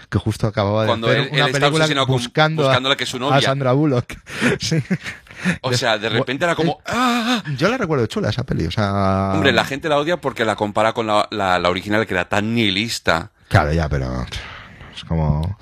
Que 0.08 0.18
justo 0.18 0.46
acababa 0.46 0.82
de 0.82 0.86
Cuando 0.88 1.08
hacer 1.08 1.20
él- 1.22 1.28
una 1.32 1.46
él 1.46 1.52
película 1.52 2.04
buscando, 2.04 2.62
buscándola 2.62 2.94
a, 2.94 2.96
que 2.96 3.04
es 3.04 3.10
su 3.10 3.16
a 3.16 3.20
novia. 3.20 3.40
Sandra 3.40 3.72
Bullock. 3.72 4.14
Sí. 4.60 4.76
o 5.62 5.72
sea, 5.72 5.98
de 5.98 6.08
repente 6.08 6.44
era 6.44 6.54
como... 6.54 6.78
¡Ah! 6.86 7.42
Yo 7.56 7.68
la 7.68 7.76
recuerdo 7.78 8.06
chula 8.06 8.30
esa 8.30 8.44
peli, 8.44 8.66
o 8.66 8.70
sea... 8.70 9.32
Hombre, 9.34 9.52
la 9.52 9.64
gente 9.64 9.88
la 9.88 9.98
odia 9.98 10.20
porque 10.20 10.44
la 10.44 10.56
compara 10.56 10.92
con 10.92 11.06
la, 11.06 11.26
la- 11.30 11.58
la 11.58 11.68
original 11.70 12.06
que 12.06 12.14
era 12.14 12.28
tan 12.28 12.54
nihilista. 12.54 13.30
Claro, 13.48 13.72
ya, 13.72 13.88
pero 13.88 14.26
es 14.94 15.04
como... 15.04 15.58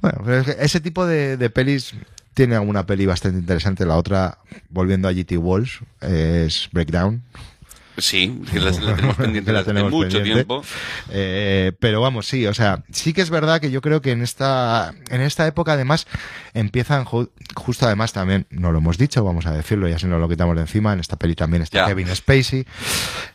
Bueno, 0.00 0.42
ese 0.58 0.80
tipo 0.80 1.06
de, 1.06 1.36
de 1.36 1.50
pelis 1.50 1.94
tiene 2.34 2.56
alguna 2.56 2.84
peli 2.86 3.06
bastante 3.06 3.38
interesante. 3.38 3.86
La 3.86 3.96
otra, 3.96 4.38
volviendo 4.68 5.08
a 5.08 5.12
GT 5.12 5.36
Walls, 5.38 5.80
es 6.00 6.68
Breakdown. 6.72 7.22
Sí, 7.96 8.40
que 8.50 8.60
la, 8.60 8.70
la 8.72 8.94
tenemos 8.96 9.16
pendiente 9.18 9.52
la 9.52 9.60
mucho 9.62 9.98
pendiente. 10.00 10.22
tiempo. 10.34 10.62
Eh, 11.10 11.72
pero 11.78 12.00
vamos, 12.00 12.26
sí, 12.26 12.46
o 12.46 12.54
sea, 12.54 12.82
sí 12.90 13.12
que 13.12 13.20
es 13.22 13.30
verdad 13.30 13.60
que 13.60 13.70
yo 13.70 13.80
creo 13.80 14.00
que 14.02 14.10
en 14.12 14.22
esta, 14.22 14.94
en 15.10 15.20
esta 15.20 15.46
época 15.46 15.74
además 15.74 16.06
empiezan 16.54 17.04
ju- 17.04 17.30
justo 17.54 17.86
además 17.86 18.12
también, 18.12 18.46
no 18.50 18.72
lo 18.72 18.78
hemos 18.78 18.98
dicho, 18.98 19.22
vamos 19.24 19.46
a 19.46 19.52
decirlo, 19.52 19.88
ya 19.88 19.98
si 19.98 20.06
no 20.06 20.18
lo 20.18 20.28
quitamos 20.28 20.56
de 20.56 20.62
encima, 20.62 20.92
en 20.92 21.00
esta 21.00 21.16
peli 21.16 21.34
también 21.34 21.62
está 21.62 21.78
Ya. 21.78 21.86
Kevin 21.86 22.08
Spacey 22.14 22.66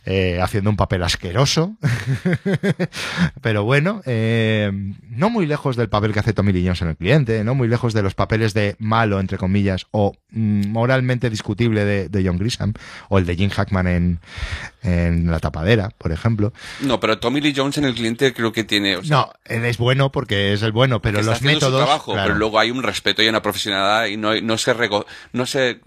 eh, 0.06 0.40
haciendo 0.42 0.70
un 0.70 0.78
papel 0.78 1.04
asqueroso, 1.04 1.76
pero 3.42 3.64
bueno, 3.64 4.02
eh, 4.06 4.72
no 5.10 5.30
muy 5.30 5.46
lejos 5.46 5.76
del 5.76 5.90
papel 5.90 6.14
que 6.14 6.20
hace 6.20 6.34
Tommy 6.34 6.52
Lee 6.54 6.64
Jones 6.66 6.82
en 6.82 6.90
el 6.90 6.98
cliente, 6.98 7.44
no 7.44 7.56
muy 7.56 7.68
lejos 7.68 7.94
de 7.94 8.02
los 8.02 8.16
papeles 8.16 8.54
de 8.54 8.76
malo, 8.80 9.20
entre 9.20 9.38
comillas, 9.38 9.88
o 9.92 10.14
mm, 10.32 10.68
moralmente 10.70 11.30
discutible 11.30 11.86
de, 11.86 12.10
de 12.10 12.26
John 12.26 12.38
Grisham, 12.38 12.74
o 13.10 13.18
el 13.20 13.26
de 13.26 13.36
Jim 13.36 13.50
Hackman 13.50 13.88
en, 13.88 14.20
en 14.82 15.30
La 15.30 15.40
Tapadera, 15.40 15.90
por 15.98 16.12
ejemplo. 16.12 16.54
No, 16.82 17.00
pero 17.00 17.20
Tommy 17.20 17.42
Lee 17.42 17.54
Jones 17.56 17.78
en 17.78 17.86
el 17.86 17.94
cliente 17.96 18.34
creo 18.34 18.52
que 18.54 18.64
tiene... 18.64 18.96
o 18.98 19.04
sea, 19.04 19.18
No, 19.18 19.32
él 19.46 19.66
es 19.66 19.78
bueno 19.78 20.12
porque 20.12 20.54
es 20.54 20.62
el 20.62 20.72
bueno, 20.72 21.02
pero 21.02 21.22
los 21.22 21.42
métodos. 21.42 21.74
su 21.74 21.86
trabajo, 21.86 22.14
claro. 22.14 22.28
pero 22.28 22.40
luego 22.40 22.60
hay 22.60 22.72
un 22.72 22.82
respeto 22.84 23.22
y 23.22 23.28
una 23.28 23.42
profesionalidad 23.42 24.06
y 24.08 24.18
no, 24.18 24.40
no 24.42 24.58
se 24.58 24.74
rego, 24.74 25.06
no 25.34 25.46
se, 25.46 25.80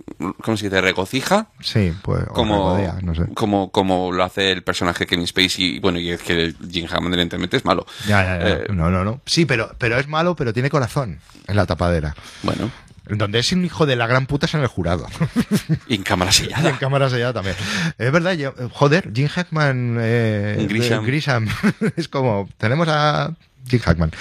¿cómo 0.42 0.56
se 0.56 0.66
dice? 0.66 0.80
Regocija 0.80 1.48
Sí, 1.60 1.92
pues. 2.02 2.24
como, 2.26 2.76
regodea, 2.76 2.98
no 3.02 3.14
sé. 3.14 3.26
como, 3.34 3.70
como 3.70 4.12
lo 4.12 4.24
hace 4.24 4.52
el 4.52 4.62
personaje 4.62 5.06
Kevin 5.06 5.26
Spacey. 5.26 5.78
Bueno, 5.80 5.98
y 5.98 6.10
es 6.10 6.22
que 6.22 6.54
Jim 6.70 6.86
Hammond 6.90 7.14
evidentemente 7.14 7.56
es 7.56 7.64
malo. 7.64 7.86
Ya, 8.06 8.22
ya, 8.22 8.38
ya. 8.38 8.48
Eh, 8.48 8.66
no, 8.70 8.90
no, 8.90 9.04
no. 9.04 9.20
Sí, 9.26 9.46
pero, 9.46 9.74
pero 9.78 9.98
es 9.98 10.08
malo, 10.08 10.36
pero 10.36 10.52
tiene 10.52 10.70
corazón 10.70 11.18
en 11.46 11.56
la 11.56 11.66
tapadera. 11.66 12.14
Bueno, 12.42 12.70
Donde 13.08 13.40
es 13.40 13.50
un 13.52 13.64
hijo 13.64 13.84
de 13.84 13.96
la 13.96 14.06
gran 14.06 14.26
puta 14.26 14.46
es 14.46 14.54
en 14.54 14.60
el 14.60 14.68
jurado. 14.68 15.06
y 15.88 15.96
en 15.96 16.02
cámara 16.02 16.30
y 16.30 16.42
en 16.42 16.50
sellada. 16.50 16.78
cámara 16.78 17.10
sellada 17.10 17.32
también. 17.32 17.56
Es 17.98 18.12
verdad, 18.12 18.32
yo- 18.34 18.54
joder, 18.72 19.10
Jim 19.14 19.28
Hackman. 19.28 19.96
Eh, 20.00 20.66
Grisham. 20.68 21.04
Grisham. 21.04 21.48
es 21.96 22.08
como. 22.08 22.48
Tenemos 22.58 22.86
a 22.88 23.32
Jim 23.68 23.80
Hackman. 23.80 24.12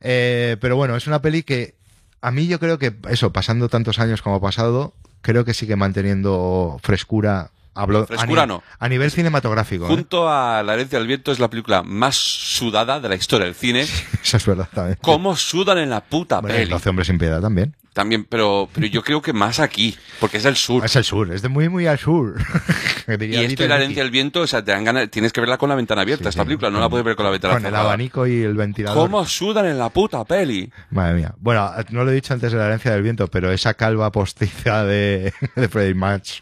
Eh, 0.00 0.56
pero 0.60 0.76
bueno, 0.76 0.96
es 0.96 1.06
una 1.06 1.20
peli 1.20 1.42
que. 1.42 1.74
A 2.22 2.30
mí 2.30 2.46
yo 2.46 2.58
creo 2.58 2.78
que 2.78 2.94
eso, 3.10 3.32
pasando 3.32 3.68
tantos 3.68 3.98
años 3.98 4.22
como 4.22 4.36
ha 4.36 4.40
pasado, 4.40 4.94
creo 5.20 5.44
que 5.44 5.52
sigue 5.52 5.76
manteniendo 5.76 6.80
frescura. 6.82 7.50
Hablo 7.76 8.06
Frescura 8.06 8.44
a, 8.44 8.46
ni- 8.46 8.52
no. 8.52 8.62
a 8.78 8.88
nivel 8.88 9.10
cinematográfico. 9.10 9.84
¿eh? 9.84 9.88
Junto 9.88 10.30
a 10.30 10.62
La 10.62 10.74
herencia 10.74 10.96
del 10.98 11.08
viento 11.08 11.32
es 11.32 11.40
la 11.40 11.50
película 11.50 11.82
más 11.82 12.14
sudada 12.14 13.00
de 13.00 13.08
la 13.08 13.16
historia 13.16 13.46
del 13.46 13.54
cine. 13.56 13.82
Eso 14.22 14.36
es 14.36 14.46
verdad 14.46 14.68
también. 14.72 14.96
¿Cómo 15.02 15.34
sudan 15.36 15.78
en 15.78 15.90
la 15.90 16.00
puta 16.00 16.40
Bueno, 16.40 16.56
peli? 16.56 16.70
12 16.70 16.88
hombres 16.88 17.08
sin 17.08 17.18
piedad 17.18 17.40
también. 17.42 17.74
También, 17.94 18.24
pero, 18.24 18.68
pero 18.74 18.88
yo 18.88 19.02
creo 19.02 19.22
que 19.22 19.32
más 19.32 19.60
aquí, 19.60 19.96
porque 20.18 20.38
es 20.38 20.44
el 20.44 20.56
sur. 20.56 20.84
Es 20.84 20.96
el 20.96 21.04
sur, 21.04 21.32
es 21.32 21.42
de 21.42 21.48
muy, 21.48 21.68
muy 21.68 21.86
al 21.86 21.98
sur. 21.98 22.34
y 23.08 23.36
esto 23.36 23.64
y 23.64 23.68
la 23.68 23.76
herencia 23.76 24.02
del 24.02 24.10
viento, 24.10 24.40
o 24.40 24.46
sea, 24.48 24.64
te 24.64 24.72
dan 24.72 24.82
ganas, 24.82 25.08
tienes 25.10 25.32
que 25.32 25.40
verla 25.40 25.58
con 25.58 25.68
la 25.68 25.76
ventana 25.76 26.02
abierta, 26.02 26.28
esta 26.28 26.44
película, 26.44 26.70
no 26.70 26.80
la 26.80 26.88
puedes 26.88 27.04
ver 27.04 27.14
con 27.14 27.24
la 27.24 27.30
ventana 27.30 27.54
Con 27.54 27.66
el 27.66 27.74
abanico 27.74 28.26
y 28.26 28.42
el 28.42 28.54
ventilador. 28.54 28.98
¿Cómo 28.98 29.24
sudan 29.24 29.66
en 29.66 29.78
la 29.78 29.90
puta 29.90 30.24
peli? 30.24 30.70
Madre 30.90 31.14
mía. 31.14 31.34
Bueno, 31.38 31.70
no 31.90 32.04
lo 32.04 32.10
he 32.10 32.14
dicho 32.14 32.34
antes 32.34 32.50
de 32.50 32.58
la 32.58 32.66
herencia 32.66 32.90
del 32.90 33.02
viento, 33.02 33.28
pero 33.28 33.52
esa 33.52 33.74
calva 33.74 34.10
postiza 34.10 34.84
de, 34.84 35.32
de 35.54 35.68
Freddy 35.68 35.94
Match, 35.94 36.40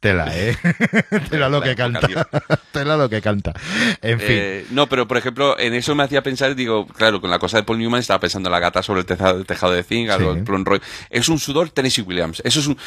tela, 0.00 0.28
¿eh? 0.36 0.54
tela 1.30 1.48
lo 1.48 1.62
que 1.62 1.74
canta. 1.74 2.08
tela 2.72 2.98
lo 2.98 3.08
que 3.08 3.22
canta. 3.22 3.54
En 4.02 4.20
fin. 4.20 4.28
Eh, 4.38 4.66
no, 4.70 4.86
pero 4.86 5.08
por 5.08 5.16
ejemplo, 5.16 5.58
en 5.58 5.72
eso 5.72 5.94
me 5.94 6.02
hacía 6.02 6.22
pensar, 6.22 6.54
digo, 6.54 6.86
claro, 6.86 7.22
con 7.22 7.30
la 7.30 7.38
cosa 7.38 7.56
de 7.56 7.62
Paul 7.62 7.78
Newman 7.78 8.00
estaba 8.00 8.20
pensando 8.20 8.50
en 8.50 8.52
la 8.52 8.60
gata 8.60 8.82
sobre 8.82 9.00
el 9.00 9.06
tejado, 9.06 9.42
tejado 9.44 9.72
de 9.72 9.82
zinc, 9.82 10.10
algo, 10.10 10.32
el 10.32 10.44
Roy. 10.46 10.80
Es 11.10 11.28
un 11.28 11.38
sudor 11.38 11.70
Tennessee 11.70 12.02
Williams. 12.02 12.42
Eso 12.44 12.60
es 12.60 12.66
un, 12.66 12.78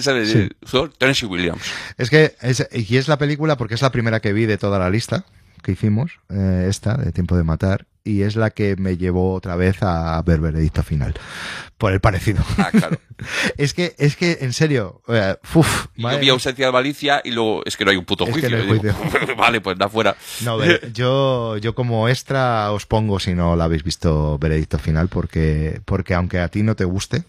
¿sabes? 0.00 0.34
Sudor 0.62 0.92
Tennessee 0.96 1.26
Williams. 1.26 1.62
Es 1.98 2.10
que, 2.10 2.34
es, 2.40 2.66
y 2.72 2.96
es 2.96 3.08
la 3.08 3.18
película 3.18 3.56
porque 3.56 3.74
es 3.74 3.82
la 3.82 3.90
primera 3.90 4.20
que 4.20 4.32
vi 4.32 4.46
de 4.46 4.58
toda 4.58 4.78
la 4.78 4.90
lista 4.90 5.24
que 5.62 5.72
hicimos, 5.72 6.20
eh, 6.28 6.66
esta, 6.68 6.94
de 6.96 7.10
Tiempo 7.10 7.36
de 7.36 7.42
Matar, 7.42 7.86
y 8.04 8.22
es 8.22 8.36
la 8.36 8.50
que 8.50 8.76
me 8.76 8.98
llevó 8.98 9.32
otra 9.32 9.56
vez 9.56 9.82
a 9.82 10.20
ver 10.22 10.40
Veredicto 10.40 10.82
Final. 10.82 11.14
Por 11.78 11.92
el 11.92 12.00
parecido. 12.00 12.44
Ah, 12.58 12.70
claro. 12.70 12.98
es 13.56 13.72
que, 13.72 13.94
es 13.98 14.14
que, 14.16 14.38
en 14.42 14.52
serio, 14.52 15.02
eh, 15.08 15.36
uf, 15.54 15.86
yo 15.96 16.18
vi 16.18 16.28
ausencia 16.28 16.66
de 16.66 16.70
Valicia 16.70 17.22
y 17.24 17.30
luego 17.30 17.62
es 17.64 17.76
que 17.76 17.84
no 17.84 17.90
hay 17.90 17.96
un 17.96 18.04
puto 18.04 18.26
juicio. 18.26 18.56
vale, 19.36 19.60
pues 19.60 19.78
da 19.78 19.88
fuera. 19.88 20.16
No, 20.42 20.60
yo, 20.94 21.56
yo 21.56 21.74
como 21.74 22.08
extra 22.08 22.70
os 22.72 22.86
pongo 22.86 23.18
si 23.18 23.34
no 23.34 23.56
la 23.56 23.64
habéis 23.64 23.82
visto 23.82 24.38
Veredicto 24.38 24.78
Final, 24.78 25.08
porque, 25.08 25.80
porque 25.84 26.14
aunque 26.14 26.38
a 26.38 26.48
ti 26.48 26.62
no 26.62 26.76
te 26.76 26.84
guste. 26.84 27.24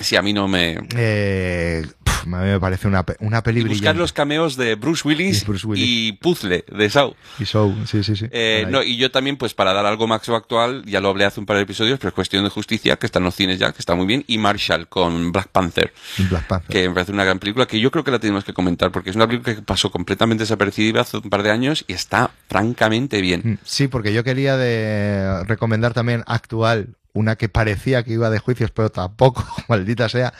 Si 0.00 0.16
a 0.16 0.22
mí 0.22 0.32
no 0.32 0.48
me. 0.48 0.78
Eh, 0.96 1.84
a 2.22 2.26
mí 2.26 2.50
me 2.50 2.60
parece 2.60 2.88
una, 2.88 3.04
una 3.20 3.42
peli 3.42 3.60
y 3.60 3.64
buscar 3.64 3.96
los 3.96 4.12
cameos 4.12 4.56
de 4.56 4.74
Bruce 4.74 5.06
Willis, 5.06 5.44
y, 5.74 6.12
Puzzle 6.12 6.64
de 6.70 6.90
Saw. 6.90 7.14
Y 7.38 7.46
Saw, 7.46 7.74
sí, 7.86 8.04
sí, 8.04 8.16
sí. 8.16 8.26
Eh, 8.30 8.66
no, 8.68 8.82
y 8.82 8.96
yo 8.96 9.10
también, 9.10 9.36
pues 9.36 9.54
para 9.54 9.72
dar 9.72 9.86
algo 9.86 10.06
más 10.06 10.11
actual, 10.12 10.84
ya 10.84 11.00
lo 11.00 11.08
hablé 11.08 11.24
hace 11.24 11.40
un 11.40 11.46
par 11.46 11.56
de 11.56 11.62
episodios, 11.62 11.98
pero 11.98 12.08
es 12.08 12.14
cuestión 12.14 12.44
de 12.44 12.50
justicia, 12.50 12.96
que 12.96 13.06
está 13.06 13.18
en 13.18 13.24
los 13.24 13.34
cines 13.34 13.58
ya, 13.58 13.72
que 13.72 13.78
está 13.78 13.94
muy 13.94 14.06
bien, 14.06 14.24
y 14.26 14.38
Marshall 14.38 14.88
con 14.88 15.32
Black 15.32 15.48
Panther. 15.48 15.92
Black 16.30 16.46
Panther. 16.46 16.70
Que 16.70 16.88
me 16.88 16.94
parece 16.94 17.12
una 17.12 17.24
gran 17.24 17.38
película 17.38 17.66
que 17.66 17.80
yo 17.80 17.90
creo 17.90 18.04
que 18.04 18.10
la 18.10 18.18
tenemos 18.18 18.44
que 18.44 18.52
comentar, 18.52 18.90
porque 18.90 19.10
es 19.10 19.16
una 19.16 19.26
película 19.26 19.54
que 19.54 19.62
pasó 19.62 19.90
completamente 19.90 20.42
desapercibida 20.42 21.02
hace 21.02 21.18
un 21.18 21.30
par 21.30 21.42
de 21.42 21.50
años 21.50 21.84
y 21.88 21.92
está 21.92 22.30
francamente 22.48 23.20
bien. 23.20 23.42
Mm, 23.44 23.58
sí, 23.64 23.88
porque 23.88 24.12
yo 24.12 24.24
quería 24.24 24.56
de 24.56 25.44
recomendar 25.44 25.94
también 25.94 26.22
actual 26.26 26.96
una 27.14 27.36
que 27.36 27.48
parecía 27.48 28.02
que 28.02 28.12
iba 28.12 28.30
de 28.30 28.38
juicios, 28.38 28.70
pero 28.70 28.90
tampoco, 28.90 29.44
maldita 29.68 30.08
sea, 30.08 30.32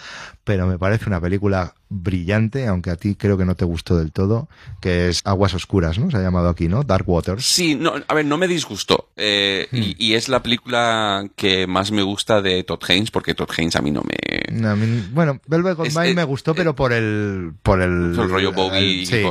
pero 0.44 0.66
me 0.66 0.78
parece 0.78 1.06
una 1.06 1.20
película 1.20 1.74
brillante, 1.88 2.66
aunque 2.66 2.90
a 2.90 2.96
ti 2.96 3.14
creo 3.14 3.36
que 3.36 3.44
no 3.44 3.54
te 3.54 3.64
gustó 3.64 3.96
del 3.96 4.12
todo, 4.12 4.48
que 4.80 5.08
es 5.08 5.20
Aguas 5.24 5.54
Oscuras, 5.54 5.98
¿no? 5.98 6.10
Se 6.10 6.16
ha 6.16 6.22
llamado 6.22 6.48
aquí, 6.48 6.68
¿no? 6.68 6.82
Dark 6.82 7.08
Waters. 7.08 7.44
Sí, 7.44 7.74
no, 7.74 7.94
a 8.06 8.14
ver, 8.14 8.24
no 8.24 8.38
me 8.38 8.48
disgustó. 8.48 9.10
Eh, 9.16 9.68
hmm. 9.70 9.80
y, 9.98 10.14
es 10.14 10.28
la 10.28 10.42
película 10.42 11.28
que 11.36 11.66
más 11.66 11.92
me 11.92 12.02
gusta 12.02 12.40
de 12.40 12.64
Todd 12.64 12.82
Haynes, 12.88 13.10
porque 13.10 13.34
Todd 13.34 13.50
Haynes 13.56 13.76
a 13.76 13.82
mí 13.82 13.90
no 13.90 14.02
me... 14.02 15.02
bueno, 15.12 15.40
Velvet 15.46 15.76
Goldmine 15.76 16.14
me 16.14 16.24
gustó, 16.24 16.54
pero 16.54 16.74
por 16.74 16.92
el... 16.92 17.52
Por 17.62 17.80
el, 17.82 18.18
el 18.18 18.28
rollo 18.28 18.52
Bowie. 18.52 19.06
sí, 19.06 19.22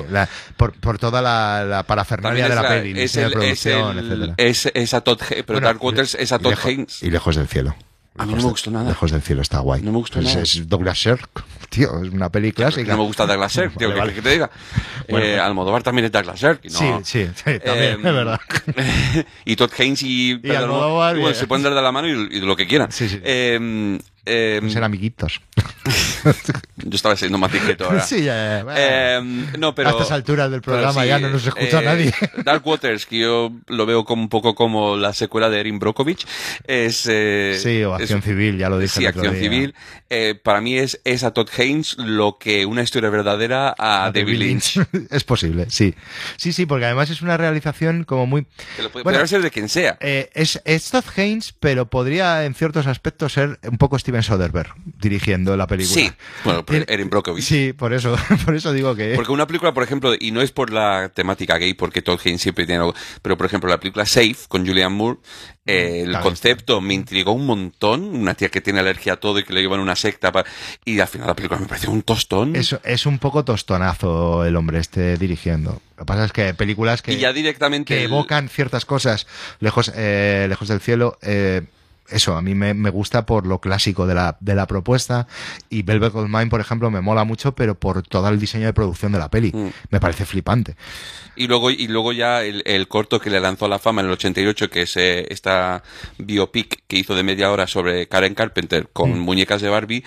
por, 0.56 0.74
por, 0.74 0.97
toda 0.97 1.22
la, 1.22 1.83
parafernalia 1.88 2.47
de 2.47 2.56
la, 2.56 2.67
peli, 2.67 3.01
es 3.01 3.15
el, 3.17 3.31
producción, 3.31 3.99
etcétera. 3.99 4.33
Es, 4.38 4.72
esa 4.74 5.01
Todd 5.01 5.19
pero 5.45 5.60
Dark 5.60 5.83
Waters 5.83 6.15
es 6.15 6.31
a 6.31 6.40
Todd 6.40 6.53
Haynes. 6.63 7.03
Y 7.03 7.10
Lejos 7.10 7.35
del 7.35 7.47
Cielo. 7.47 7.76
A 8.17 8.26
mí 8.26 8.33
no 8.33 8.42
me 8.44 8.49
gustó 8.49 8.72
nada. 8.72 8.90
Lejos 8.90 9.11
del 9.11 9.22
cielo 9.22 9.42
está 9.42 9.60
guay. 9.60 9.81
No 9.81 9.92
me 9.92 9.97
gustó 9.97 10.22
nada. 10.22 10.42
Es 10.42 10.67
Douglas 10.67 11.01
Sirk, 11.01 11.44
tío, 11.69 12.03
es 12.03 12.10
una 12.11 12.29
peli 12.29 12.51
clásica. 12.51 12.92
No 12.92 12.99
me 12.99 13.03
gusta 13.06 13.26
Douglas 13.26 13.53
Sirk, 13.53 13.74
tío, 13.77 13.95
vale, 13.95 14.13
que, 14.13 14.22
te 14.22 14.29
diga. 14.31 14.49
Bueno, 15.10 15.26
eh, 15.26 15.40
Almodóvar 15.40 15.83
también 15.83 16.06
es 16.06 16.11
Douglas 16.11 16.40
Sirk. 16.40 16.61
Sí, 16.69 16.85
sí, 17.03 17.27
sí, 17.35 17.60
también, 17.65 17.95
es 17.95 18.03
verdad. 18.03 18.40
y 19.44 19.56
Todd 19.56 19.72
Haynes 19.77 20.03
y, 20.03 20.40
y 20.42 20.51
Almodóvar, 20.51 21.17
bueno, 21.17 21.35
se 21.35 21.47
pueden 21.47 21.63
dar 21.63 21.74
de 21.74 21.81
la 21.81 21.92
mano 21.92 22.08
y, 22.08 22.38
y 22.38 22.42
lo 22.42 22.56
que 22.56 22.67
quieran. 22.67 22.92
Sí, 22.92 23.10
sí. 23.10 23.19
Eh, 23.24 23.99
eh, 24.26 24.62
ser 24.70 24.84
amiguitos. 24.84 25.42
Yo 26.78 26.96
estaba 26.96 27.16
siendo 27.16 27.38
más 27.38 27.52
ahora. 27.80 28.02
Sí, 28.02 28.24
ya, 28.24 28.66
eh, 28.76 29.22
no, 29.58 29.76
pero, 29.76 29.90
a 29.90 29.92
estas 29.92 30.12
alturas 30.12 30.50
del 30.50 30.62
programa 30.62 31.06
ya 31.06 31.20
no 31.20 31.30
nos 31.30 31.46
escucha 31.46 31.82
eh, 31.82 31.86
nadie. 31.86 32.14
Dark 32.44 32.66
Waters, 32.66 33.06
que 33.06 33.20
yo 33.20 33.52
lo 33.68 33.86
veo 33.86 34.04
como 34.04 34.24
un 34.24 34.30
poco 34.30 34.56
como 34.56 34.98
la 34.98 35.14
secuela 35.14 35.50
de 35.50 35.60
Erin 35.60 35.80
Brockovich, 35.80 36.26
es... 36.66 37.08
Eh, 37.10 37.58
sí, 37.62 37.84
o 37.84 37.94
Acción 37.94 38.22
Civil, 38.22 38.58
ya 38.58 38.70
lo 38.70 38.80
dije 38.80 39.00
Sí, 39.00 39.06
Acción 39.06 39.36
Civil. 39.36 39.76
Eh, 40.10 40.36
para 40.42 40.62
mí 40.62 40.78
es, 40.78 41.00
es 41.04 41.24
a 41.24 41.32
Todd 41.32 41.50
Haynes 41.58 41.98
lo 41.98 42.38
que 42.38 42.66
una 42.66 42.82
historia 42.82 43.10
verdadera 43.10 43.76
a, 43.78 44.12
David 44.14 44.38
Lynch. 44.38 44.80
es 45.10 45.24
posible, 45.24 45.68
sí. 45.70 45.96
Sí, 46.38 46.54
sí, 46.54 46.66
porque 46.66 46.86
además 46.86 47.10
es 47.10 47.22
una 47.22 47.38
realización 47.38 48.04
como 48.04 48.26
muy... 48.26 48.46
Que 48.76 48.84
lo 48.84 48.92
puede, 48.92 49.04
bueno, 49.04 49.26
ser 49.28 49.42
de 49.42 49.52
quien 49.52 49.70
sea. 49.70 49.98
es, 50.02 50.62
es 50.66 50.90
Todd 50.90 51.06
Haynes, 51.16 51.54
pero 51.60 51.90
podría 51.90 52.46
en 52.46 52.56
ciertos 52.56 52.88
aspectos 52.88 53.34
ser 53.34 53.60
un 53.64 53.78
poco 53.78 53.96
Steven 54.11 54.24
Soderbergh 54.24 54.74
dirigiendo 54.99 55.56
la 55.56 55.67
película. 55.67 56.01
Sí, 56.01 56.11
bueno, 56.44 56.65
Erin 56.67 57.10
Brockovich. 57.10 57.44
Sí, 57.44 57.74
por 57.74 57.94
eso, 57.94 58.15
por 58.45 58.56
eso 58.56 58.74
digo 58.74 58.94
que... 58.94 59.13
Porque 59.15 59.31
una 59.31 59.47
película, 59.47 59.74
por 59.74 59.83
ejemplo, 59.83 60.13
y 60.19 60.31
no 60.31 60.42
es 60.42 60.51
por 60.51 60.72
la 60.72 61.10
temática 61.10 61.58
gay, 61.58 61.74
porque 61.74 62.01
Todd 62.01 62.19
Haynes 62.24 62.42
siempre 62.42 62.65
tiene 62.65 62.81
algo, 62.81 62.94
pero 63.22 63.38
por 63.38 63.45
ejemplo 63.45 63.69
la 63.69 63.79
película 63.79 64.06
Safe 64.06 64.35
con 64.49 64.67
Julianne 64.67 64.95
Moore, 64.95 65.19
eh, 65.65 66.03
el 66.06 66.19
concepto 66.19 66.81
me 66.81 66.94
intrigó 66.94 67.31
un 67.31 67.45
montón, 67.45 68.03
una 68.03 68.33
tía 68.33 68.49
que 68.49 68.60
tiene 68.60 68.79
alergia 68.79 69.13
a 69.13 69.15
todo 69.17 69.40
y 69.40 69.44
que 69.44 69.53
le 69.53 69.61
llevan 69.61 69.79
una 69.79 69.95
secta, 69.95 70.31
y 70.83 70.99
al 70.99 71.08
final 71.08 71.27
la 71.27 71.35
película 71.35 71.60
me 71.60 71.67
pareció 71.67 71.92
un 71.92 72.01
tostón. 72.01 72.56
Es, 72.56 72.76
es 72.83 73.06
un 73.06 73.17
poco 73.19 73.45
tostonazo 73.45 74.44
el 74.44 74.56
hombre 74.58 74.79
este 74.79 75.17
dirigiendo. 75.17 75.81
Lo 75.97 76.03
que 76.03 76.06
pasa 76.06 76.26
es 76.26 76.31
que 76.33 76.53
películas 76.53 77.01
que, 77.01 77.17
ya 77.17 77.31
directamente 77.31 78.03
evocan 78.03 78.49
ciertas 78.49 78.85
cosas 78.85 79.27
lejos, 79.60 79.92
eh, 79.95 80.47
lejos 80.49 80.67
del 80.67 80.81
cielo... 80.81 81.17
Eh, 81.22 81.61
eso, 82.11 82.35
a 82.35 82.42
mí 82.42 82.56
me, 82.56 82.74
me, 82.74 82.90
gusta 82.90 83.26
por 83.26 83.47
lo 83.47 83.60
clásico 83.60 84.06
de 84.06 84.15
la, 84.15 84.38
de 84.40 84.56
la 84.56 84.67
propuesta 84.67 85.27
y 85.69 85.83
Velvet 85.83 86.13
Goldmine, 86.13 86.47
por 86.47 86.61
ejemplo, 86.61 86.92
me 86.92 87.01
mola 87.01 87.24
mucho, 87.24 87.53
pero 87.53 87.76
por 87.76 88.03
todo 88.03 88.27
el 88.29 88.40
diseño 88.40 88.65
de 88.65 88.74
producción 88.74 89.11
de 89.11 89.19
la 89.19 89.29
peli. 89.29 89.51
Mm. 89.53 89.69
Me 89.90 89.99
parece 89.99 90.26
flipante. 90.26 90.76
Y 91.35 91.47
luego, 91.47 91.72
y 91.72 91.88
luego 91.88 92.11
ya 92.11 92.44
el, 92.44 92.61
el, 92.65 92.88
corto 92.88 93.19
que 93.19 93.29
le 93.29 93.40
lanzó 93.40 93.65
a 93.65 93.69
la 93.69 93.79
fama 93.79 94.01
en 94.01 94.08
el 94.08 94.13
88, 94.13 94.69
que 94.69 94.81
es 94.83 94.97
eh, 94.97 95.26
esta 95.29 95.83
biopic 96.17 96.83
que 96.88 96.97
hizo 96.97 97.15
de 97.15 97.24
media 97.24 97.51
hora 97.51 97.67
sobre 97.67 98.08
Karen 98.08 98.35
Carpenter 98.35 98.90
con 98.92 99.17
mm. 99.17 99.22
muñecas 99.22 99.61
de 99.61 99.69
Barbie, 99.69 100.03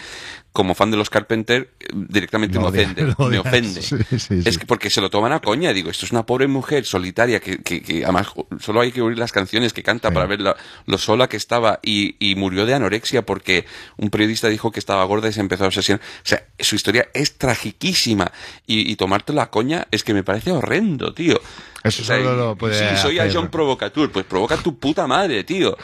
como 0.55 0.77
fan 0.77 0.93
de 0.93 0.97
los 0.97 1.11
Carpenter, 1.11 1.69
directamente 1.93 2.61
me 2.61 2.67
ofende. 2.67 3.03
me 3.29 3.39
ofende. 3.41 3.81
Es 3.81 4.57
que 4.57 4.67
porque 4.67 4.89
se 4.89 5.01
lo 5.01 5.11
toman 5.11 5.33
a 5.33 5.41
coña. 5.41 5.73
Digo, 5.73 5.91
esto 5.91 6.07
es 6.07 6.13
una 6.13 6.27
pobre 6.27 6.47
mujer 6.47 6.85
solitaria 6.85 7.41
que, 7.41 7.59
que, 7.59 7.83
que 7.83 8.05
además 8.05 8.29
solo 8.61 8.81
hay 8.81 8.93
que 8.93 9.03
oír 9.03 9.19
las 9.19 9.33
canciones 9.33 9.73
que 9.73 9.83
canta 9.83 10.13
para 10.13 10.27
ver 10.27 10.39
lo 10.87 10.99
sola 10.99 11.29
que 11.29 11.37
estaba 11.37 11.81
y, 11.83 12.15
y, 12.21 12.37
murió 12.37 12.67
de 12.67 12.75
anorexia 12.75 13.27
porque 13.27 13.67
un 13.97 14.11
periodista 14.11 14.47
dijo 14.47 14.71
que 14.71 14.79
estaba 14.79 15.03
gorda 15.07 15.29
y 15.29 15.33
se 15.33 15.41
empezó 15.41 15.65
a 15.65 15.67
obsesionar. 15.67 16.01
O 16.01 16.29
sea, 16.29 16.45
su 16.61 16.77
historia 16.77 17.09
es 17.15 17.37
tragiquísima 17.37 18.31
y, 18.65 18.89
y 18.89 18.95
tomarte 18.95 19.33
la 19.33 19.51
coña 19.51 19.89
es 19.91 20.05
que 20.05 20.15
me 20.15 20.23
parece 20.23 20.53
horrendo, 20.53 21.15
tío. 21.15 21.41
Eso 21.85 22.03
solo 22.03 22.35
lo 22.35 22.57
puede 22.57 22.97
Si 22.97 22.97
soy 22.97 23.19
a 23.19 23.31
John 23.31 23.49
Provocateur, 23.49 24.11
pues 24.11 24.25
provoca 24.25 24.57
tu 24.57 24.79
puta 24.79 25.07
madre, 25.07 25.45
tío. 25.45 25.77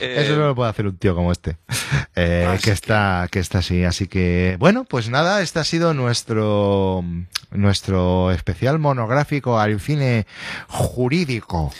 Eh, 0.00 0.16
Eso 0.18 0.34
solo 0.34 0.48
lo 0.48 0.54
puede 0.54 0.68
hacer 0.68 0.86
un 0.86 0.98
tío 0.98 1.14
como 1.14 1.32
este. 1.32 1.56
Eh, 2.14 2.58
que 2.62 2.72
está, 2.72 3.26
que 3.30 3.38
está 3.38 3.58
así. 3.58 3.82
Así 3.82 4.06
que, 4.06 4.56
bueno, 4.58 4.84
pues 4.84 5.08
nada, 5.08 5.40
este 5.40 5.58
ha 5.58 5.64
sido 5.64 5.94
nuestro, 5.94 7.02
nuestro 7.50 8.30
especial 8.32 8.78
monográfico 8.78 9.58
al 9.58 9.80
cine 9.80 10.26
jurídico. 10.68 11.72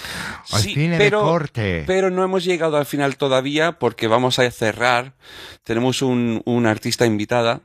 Al 0.52 0.62
cine 0.62 0.96
de 0.98 1.10
corte. 1.10 1.84
Pero 1.86 2.10
no 2.10 2.24
hemos 2.24 2.44
llegado 2.44 2.78
al 2.78 2.86
final 2.86 3.16
todavía 3.16 3.72
porque 3.72 4.08
vamos 4.08 4.38
a 4.38 4.50
cerrar. 4.50 5.12
Tenemos 5.64 6.00
un, 6.00 6.40
un 6.46 6.66
artista 6.66 7.04
invitada 7.04 7.60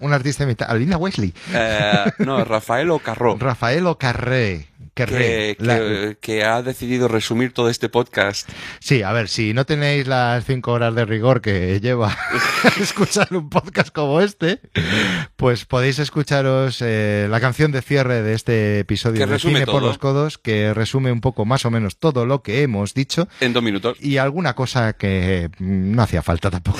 un 0.00 0.12
artista 0.12 0.42
invitada. 0.42 0.72
Alina 0.72 0.96
Wesley. 0.96 1.32
Eh, 1.54 2.04
no, 2.18 2.44
Rafael 2.44 2.90
Ocarró. 2.90 3.36
Rafael 3.38 3.86
Ocarré. 3.86 4.69
Que, 5.06 6.16
que, 6.20 6.44
ha 6.44 6.62
decidido 6.62 7.08
resumir 7.08 7.52
todo 7.52 7.68
este 7.68 7.88
podcast. 7.88 8.48
Sí, 8.78 9.02
a 9.02 9.12
ver, 9.12 9.28
si 9.28 9.54
no 9.54 9.64
tenéis 9.66 10.06
las 10.06 10.44
cinco 10.44 10.72
horas 10.72 10.94
de 10.94 11.04
rigor 11.04 11.40
que 11.40 11.80
lleva 11.80 12.16
escuchar 12.80 13.28
un 13.30 13.48
podcast 13.48 13.92
como 13.92 14.20
este, 14.20 14.60
pues 15.36 15.64
podéis 15.64 15.98
escucharos 15.98 16.78
eh, 16.82 17.26
la 17.30 17.40
canción 17.40 17.72
de 17.72 17.82
cierre 17.82 18.22
de 18.22 18.34
este 18.34 18.80
episodio 18.80 19.26
de 19.26 19.38
Cine 19.38 19.66
por 19.66 19.82
los 19.82 19.98
Codos, 19.98 20.38
que 20.38 20.74
resume 20.74 21.12
un 21.12 21.20
poco 21.20 21.44
más 21.44 21.64
o 21.64 21.70
menos 21.70 21.98
todo 21.98 22.26
lo 22.26 22.42
que 22.42 22.62
hemos 22.62 22.94
dicho. 22.94 23.28
En 23.40 23.52
dos 23.52 23.62
minutos. 23.62 23.96
Y 24.00 24.18
alguna 24.18 24.54
cosa 24.54 24.92
que 24.94 25.50
mm, 25.58 25.94
no 25.94 26.02
hacía 26.02 26.22
falta 26.22 26.50
tampoco. 26.50 26.78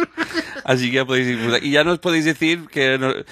Así 0.64 0.90
que 0.90 0.96
ya 0.96 1.04
podéis 1.04 1.28
disfrutar. 1.28 1.62
Y 1.62 1.70
ya 1.70 1.84
nos 1.84 1.98
podéis 2.00 2.24
decir 2.24 2.66
que 2.70 3.24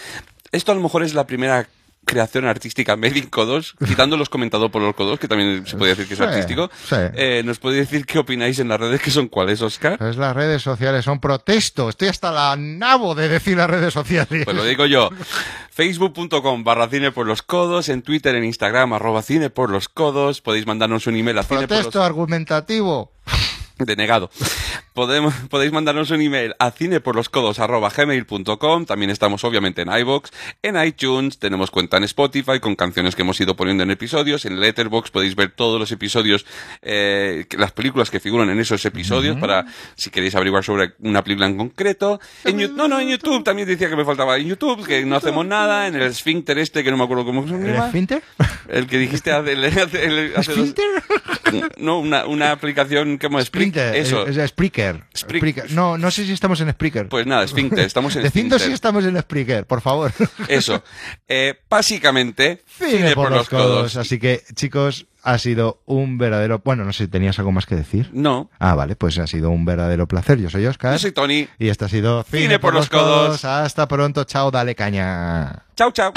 esto 0.53 0.73
a 0.73 0.75
lo 0.75 0.81
mejor 0.81 1.03
es 1.03 1.15
la 1.15 1.27
primera 1.27 1.69
creación 2.05 2.45
artística 2.47 2.97
in 3.03 3.27
codos, 3.29 3.75
quitando 3.87 4.17
los 4.17 4.29
comentados 4.29 4.71
por 4.71 4.83
los 4.83 4.95
codos, 4.95 5.19
que 5.19 5.29
también 5.29 5.67
se 5.67 5.77
puede 5.77 5.95
decir 5.95 6.07
que 6.07 6.15
es 6.15 6.19
Sí, 6.19 6.25
artístico. 6.25 6.71
sí. 6.89 6.97
Eh, 7.15 7.43
¿Nos 7.45 7.59
puede 7.59 7.79
decir 7.79 8.07
qué 8.07 8.19
opináis 8.19 8.59
en 8.59 8.69
las 8.69 8.79
redes 8.81 9.01
que 9.01 9.11
son 9.11 9.29
cuáles, 9.29 9.61
Oscar? 9.63 9.99
Pues 9.99 10.17
las 10.17 10.35
redes 10.35 10.63
sociales 10.63 11.05
son 11.05 11.21
protesto. 11.21 11.89
Estoy 11.89 12.09
hasta 12.09 12.31
la 12.31 12.57
nabo 12.57 13.15
de 13.15 13.29
decir 13.29 13.57
las 13.57 13.69
redes 13.71 13.93
sociales. 13.93 14.45
Pues 14.45 14.57
lo 14.57 14.65
digo 14.65 14.87
yo. 14.87 15.11
Facebook.com 15.71 16.63
barra 16.65 16.89
cine 16.89 17.11
por 17.13 17.27
los 17.27 17.43
codos, 17.43 17.89
en 17.89 18.03
Twitter, 18.03 18.35
en 18.37 18.45
Instagram, 18.45 18.93
arroba 18.93 19.23
cine 19.23 19.51
por 19.51 19.71
los 19.71 19.89
codos. 19.89 20.41
Podéis 20.41 20.67
mandarnos 20.67 21.07
un 21.07 21.17
email 21.17 21.39
a 21.39 21.43
cine 21.43 21.63
por 21.67 21.71
los 21.71 21.83
protesto 21.85 22.03
argumentativo. 22.03 23.13
denegado. 23.79 24.31
Podemos, 24.95 25.35
podéis 25.51 25.73
mandarnos 25.73 26.11
un 26.13 26.21
email 26.23 26.55
a 26.61 26.71
cineporloscodos.gmail.com 26.71 28.87
También 28.87 29.11
estamos 29.11 29.43
obviamente 29.43 29.83
en 29.83 29.89
iVoox, 29.91 30.31
en 30.63 30.81
iTunes, 30.83 31.41
tenemos 31.41 31.73
cuenta 31.73 31.97
en 31.97 32.05
Spotify 32.05 32.61
con 32.61 32.77
canciones 32.77 33.17
que 33.17 33.23
hemos 33.23 33.41
ido 33.41 33.57
poniendo 33.57 33.83
en 33.83 33.91
episodios, 33.91 34.45
en 34.45 34.61
Letterboxd 34.61 35.11
podéis 35.13 35.35
ver 35.35 35.51
todos 35.51 35.81
los 35.81 35.91
episodios, 35.91 36.47
eh, 36.81 37.45
que- 37.49 37.57
las 37.59 37.73
películas 37.73 38.09
que 38.11 38.21
figuran 38.21 38.51
en 38.51 38.61
esos 38.61 38.85
episodios 38.85 39.37
para 39.39 39.67
si 39.97 40.11
queréis 40.11 40.37
averiguar 40.37 40.63
sobre 40.63 40.93
una 41.01 41.25
película 41.25 41.49
en 41.49 41.57
concreto. 41.57 42.21
En 42.45 42.77
no, 42.77 42.87
no, 42.87 43.01
en 43.01 43.09
YouTube 43.09 43.43
también 43.43 43.67
decía 43.67 43.89
que 43.91 43.97
me 43.97 44.05
faltaba 44.05 44.37
en 44.37 44.47
YouTube, 44.47 44.87
que 44.87 45.05
no 45.05 45.17
hacemos 45.17 45.45
nada, 45.45 45.89
en 45.89 45.97
el 45.97 46.03
esfínter 46.03 46.57
este 46.59 46.85
que 46.85 46.93
no 46.93 46.97
me 46.99 47.03
acuerdo 47.05 47.25
cómo 47.25 47.49
se 47.49 47.55
¿El 47.57 47.67
llama. 47.73 47.87
esfínter? 47.87 48.23
El 48.69 48.87
que 48.87 48.99
dijiste 48.99 49.33
hace, 49.33 49.53
el- 49.55 49.65
hace- 49.65 50.05
el- 50.05 50.33
hace 50.37 50.53
dos- 50.55 50.69
¿Esfínter? 50.69 50.85
no, 51.79 51.99
una, 51.99 52.27
una 52.27 52.53
aplicación 52.53 53.19
como 53.19 53.41
Splinter. 53.43 53.97
Eso. 53.97 54.25
Es, 54.27 54.37
es 54.37 54.53
Spreaker. 55.17 55.71
No, 55.73 55.99
no 55.99 56.11
sé 56.11 56.25
si 56.25 56.33
estamos 56.33 56.61
en 56.61 56.71
Spreaker. 56.71 57.09
Pues 57.09 57.27
nada, 57.27 57.45
esfínter, 57.45 57.81
estamos 57.87 58.15
en 58.17 58.23
Decidnos 58.23 58.63
si 58.63 58.73
estamos 58.73 59.05
en 59.05 59.21
Spreaker, 59.21 59.67
por 59.67 59.81
favor. 59.81 60.13
Eso. 60.49 60.83
Eh, 61.29 61.55
básicamente, 61.69 62.63
Cine 62.67 63.15
por 63.15 63.31
los 63.31 63.49
codos. 63.49 63.97
Así 63.97 64.19
que, 64.19 64.43
chicos, 64.55 65.07
ha 65.23 65.39
sido 65.39 65.83
un 65.87 66.19
verdadero. 66.19 66.61
Bueno, 66.65 66.85
no 66.85 66.93
sé 66.93 67.05
si 67.05 67.11
tenías 67.11 67.39
algo 67.39 67.53
más 67.53 67.67
que 67.67 67.75
decir. 67.77 68.11
No. 68.13 68.51
Ah, 68.59 68.75
vale, 68.75 68.95
pues 68.97 69.19
ha 69.19 69.27
sido 69.27 69.51
un 69.51 69.65
verdadero 69.65 70.07
placer. 70.07 70.39
Yo 70.39 70.51
soy 70.51 70.67
Oscar. 70.67 70.93
Yo 70.93 70.99
soy 70.99 71.13
Tony. 71.13 71.49
Y 71.59 71.69
esto 71.69 71.87
ha 71.87 71.89
sido 71.89 72.23
Cine 72.25 72.59
por 72.59 72.75
los 72.75 72.89
codos. 72.89 73.45
Hasta 73.45 73.89
pronto. 73.89 74.25
Chao, 74.25 74.51
dale 74.51 74.75
caña. 74.75 75.65
Chao, 75.77 75.91
chao. 75.93 76.13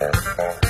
Thank 0.00 0.64
you. 0.64 0.69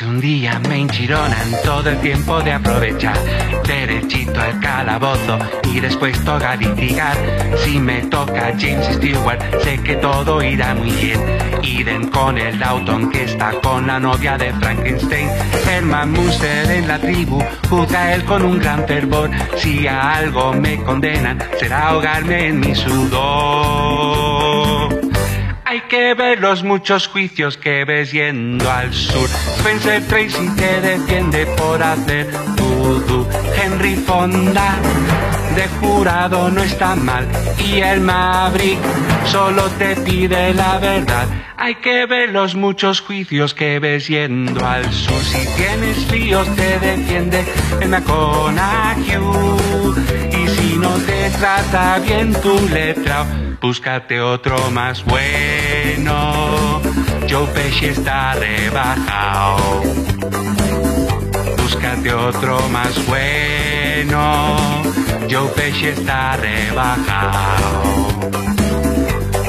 Un 0.00 0.20
día 0.20 0.58
me 0.68 0.78
enchironan 0.78 1.52
todo 1.64 1.90
el 1.90 1.98
tiempo 2.00 2.40
de 2.40 2.52
aprovechar. 2.52 3.16
Derechito 3.66 4.40
al 4.40 4.58
calabozo 4.58 5.38
y 5.70 5.80
después 5.80 6.18
toca 6.24 6.56
litigar. 6.56 7.14
Si 7.58 7.78
me 7.78 8.00
toca 8.02 8.54
James 8.58 8.86
Stewart 8.96 9.38
sé 9.62 9.78
que 9.82 9.96
todo 9.96 10.42
irá 10.42 10.74
muy 10.74 10.92
bien. 10.92 11.20
Iden 11.62 12.08
con 12.08 12.38
el 12.38 12.58
Dalton 12.58 13.10
que 13.10 13.24
está 13.24 13.52
con 13.60 13.86
la 13.86 14.00
novia 14.00 14.38
de 14.38 14.52
Frankenstein. 14.54 15.28
Herman 15.68 16.10
Munster 16.12 16.70
en 16.70 16.88
la 16.88 16.98
tribu 16.98 17.44
juzga 17.68 18.14
él 18.14 18.24
con 18.24 18.44
un 18.44 18.58
gran 18.58 18.86
fervor. 18.86 19.30
Si 19.56 19.86
a 19.86 20.14
algo 20.14 20.54
me 20.54 20.82
condenan 20.82 21.38
será 21.58 21.88
ahogarme 21.88 22.46
en 22.48 22.60
mi 22.60 22.74
sudor 22.74 24.02
hay 25.72 25.80
que 25.88 26.12
ver 26.12 26.38
los 26.38 26.62
muchos 26.64 27.08
juicios 27.08 27.56
que 27.56 27.86
ves 27.86 28.12
yendo 28.12 28.70
al 28.70 28.92
sur. 28.92 29.26
Spencer 29.56 30.06
Tracy 30.06 30.46
te 30.54 30.82
defiende 30.82 31.46
por 31.46 31.82
hacer 31.82 32.26
vudú. 32.58 33.26
Henry 33.56 33.96
Fonda 33.96 34.76
de 35.56 35.66
jurado 35.80 36.50
no 36.50 36.62
está 36.62 36.94
mal. 36.94 37.26
Y 37.58 37.80
el 37.80 38.02
Maverick 38.02 38.78
solo 39.24 39.62
te 39.78 39.96
pide 39.96 40.52
la 40.52 40.76
verdad. 40.78 41.26
Hay 41.56 41.76
que 41.76 42.04
ver 42.04 42.28
los 42.28 42.54
muchos 42.54 43.00
juicios 43.00 43.54
que 43.54 43.78
ves 43.78 44.08
yendo 44.08 44.66
al 44.66 44.92
sur. 44.92 45.22
Si 45.22 45.46
tienes 45.56 46.04
fríos 46.04 46.46
te 46.54 46.80
defiende 46.80 47.46
el 47.80 47.88
McConaughey. 47.88 49.16
No 50.82 50.94
te 51.06 51.30
trata 51.30 52.00
bien 52.00 52.34
tu 52.34 52.58
letra, 52.68 53.24
búscate 53.60 54.20
otro 54.20 54.68
más 54.72 55.04
bueno. 55.04 56.82
Joe 57.30 57.46
Pesci 57.54 57.86
está 57.86 58.34
rebajado. 58.34 59.82
Búscate 61.56 62.12
otro 62.12 62.68
más 62.68 63.06
bueno. 63.06 64.82
Joe 65.30 65.48
Pesci 65.54 65.86
está 65.86 66.36
rebajado. 66.36 67.82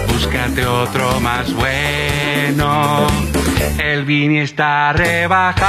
Búscate 0.09 0.65
otro 0.67 1.19
más 1.19 1.51
bueno. 1.53 3.07
El 3.79 4.05
Vini 4.05 4.39
está 4.41 4.93
rebajado. 4.93 5.63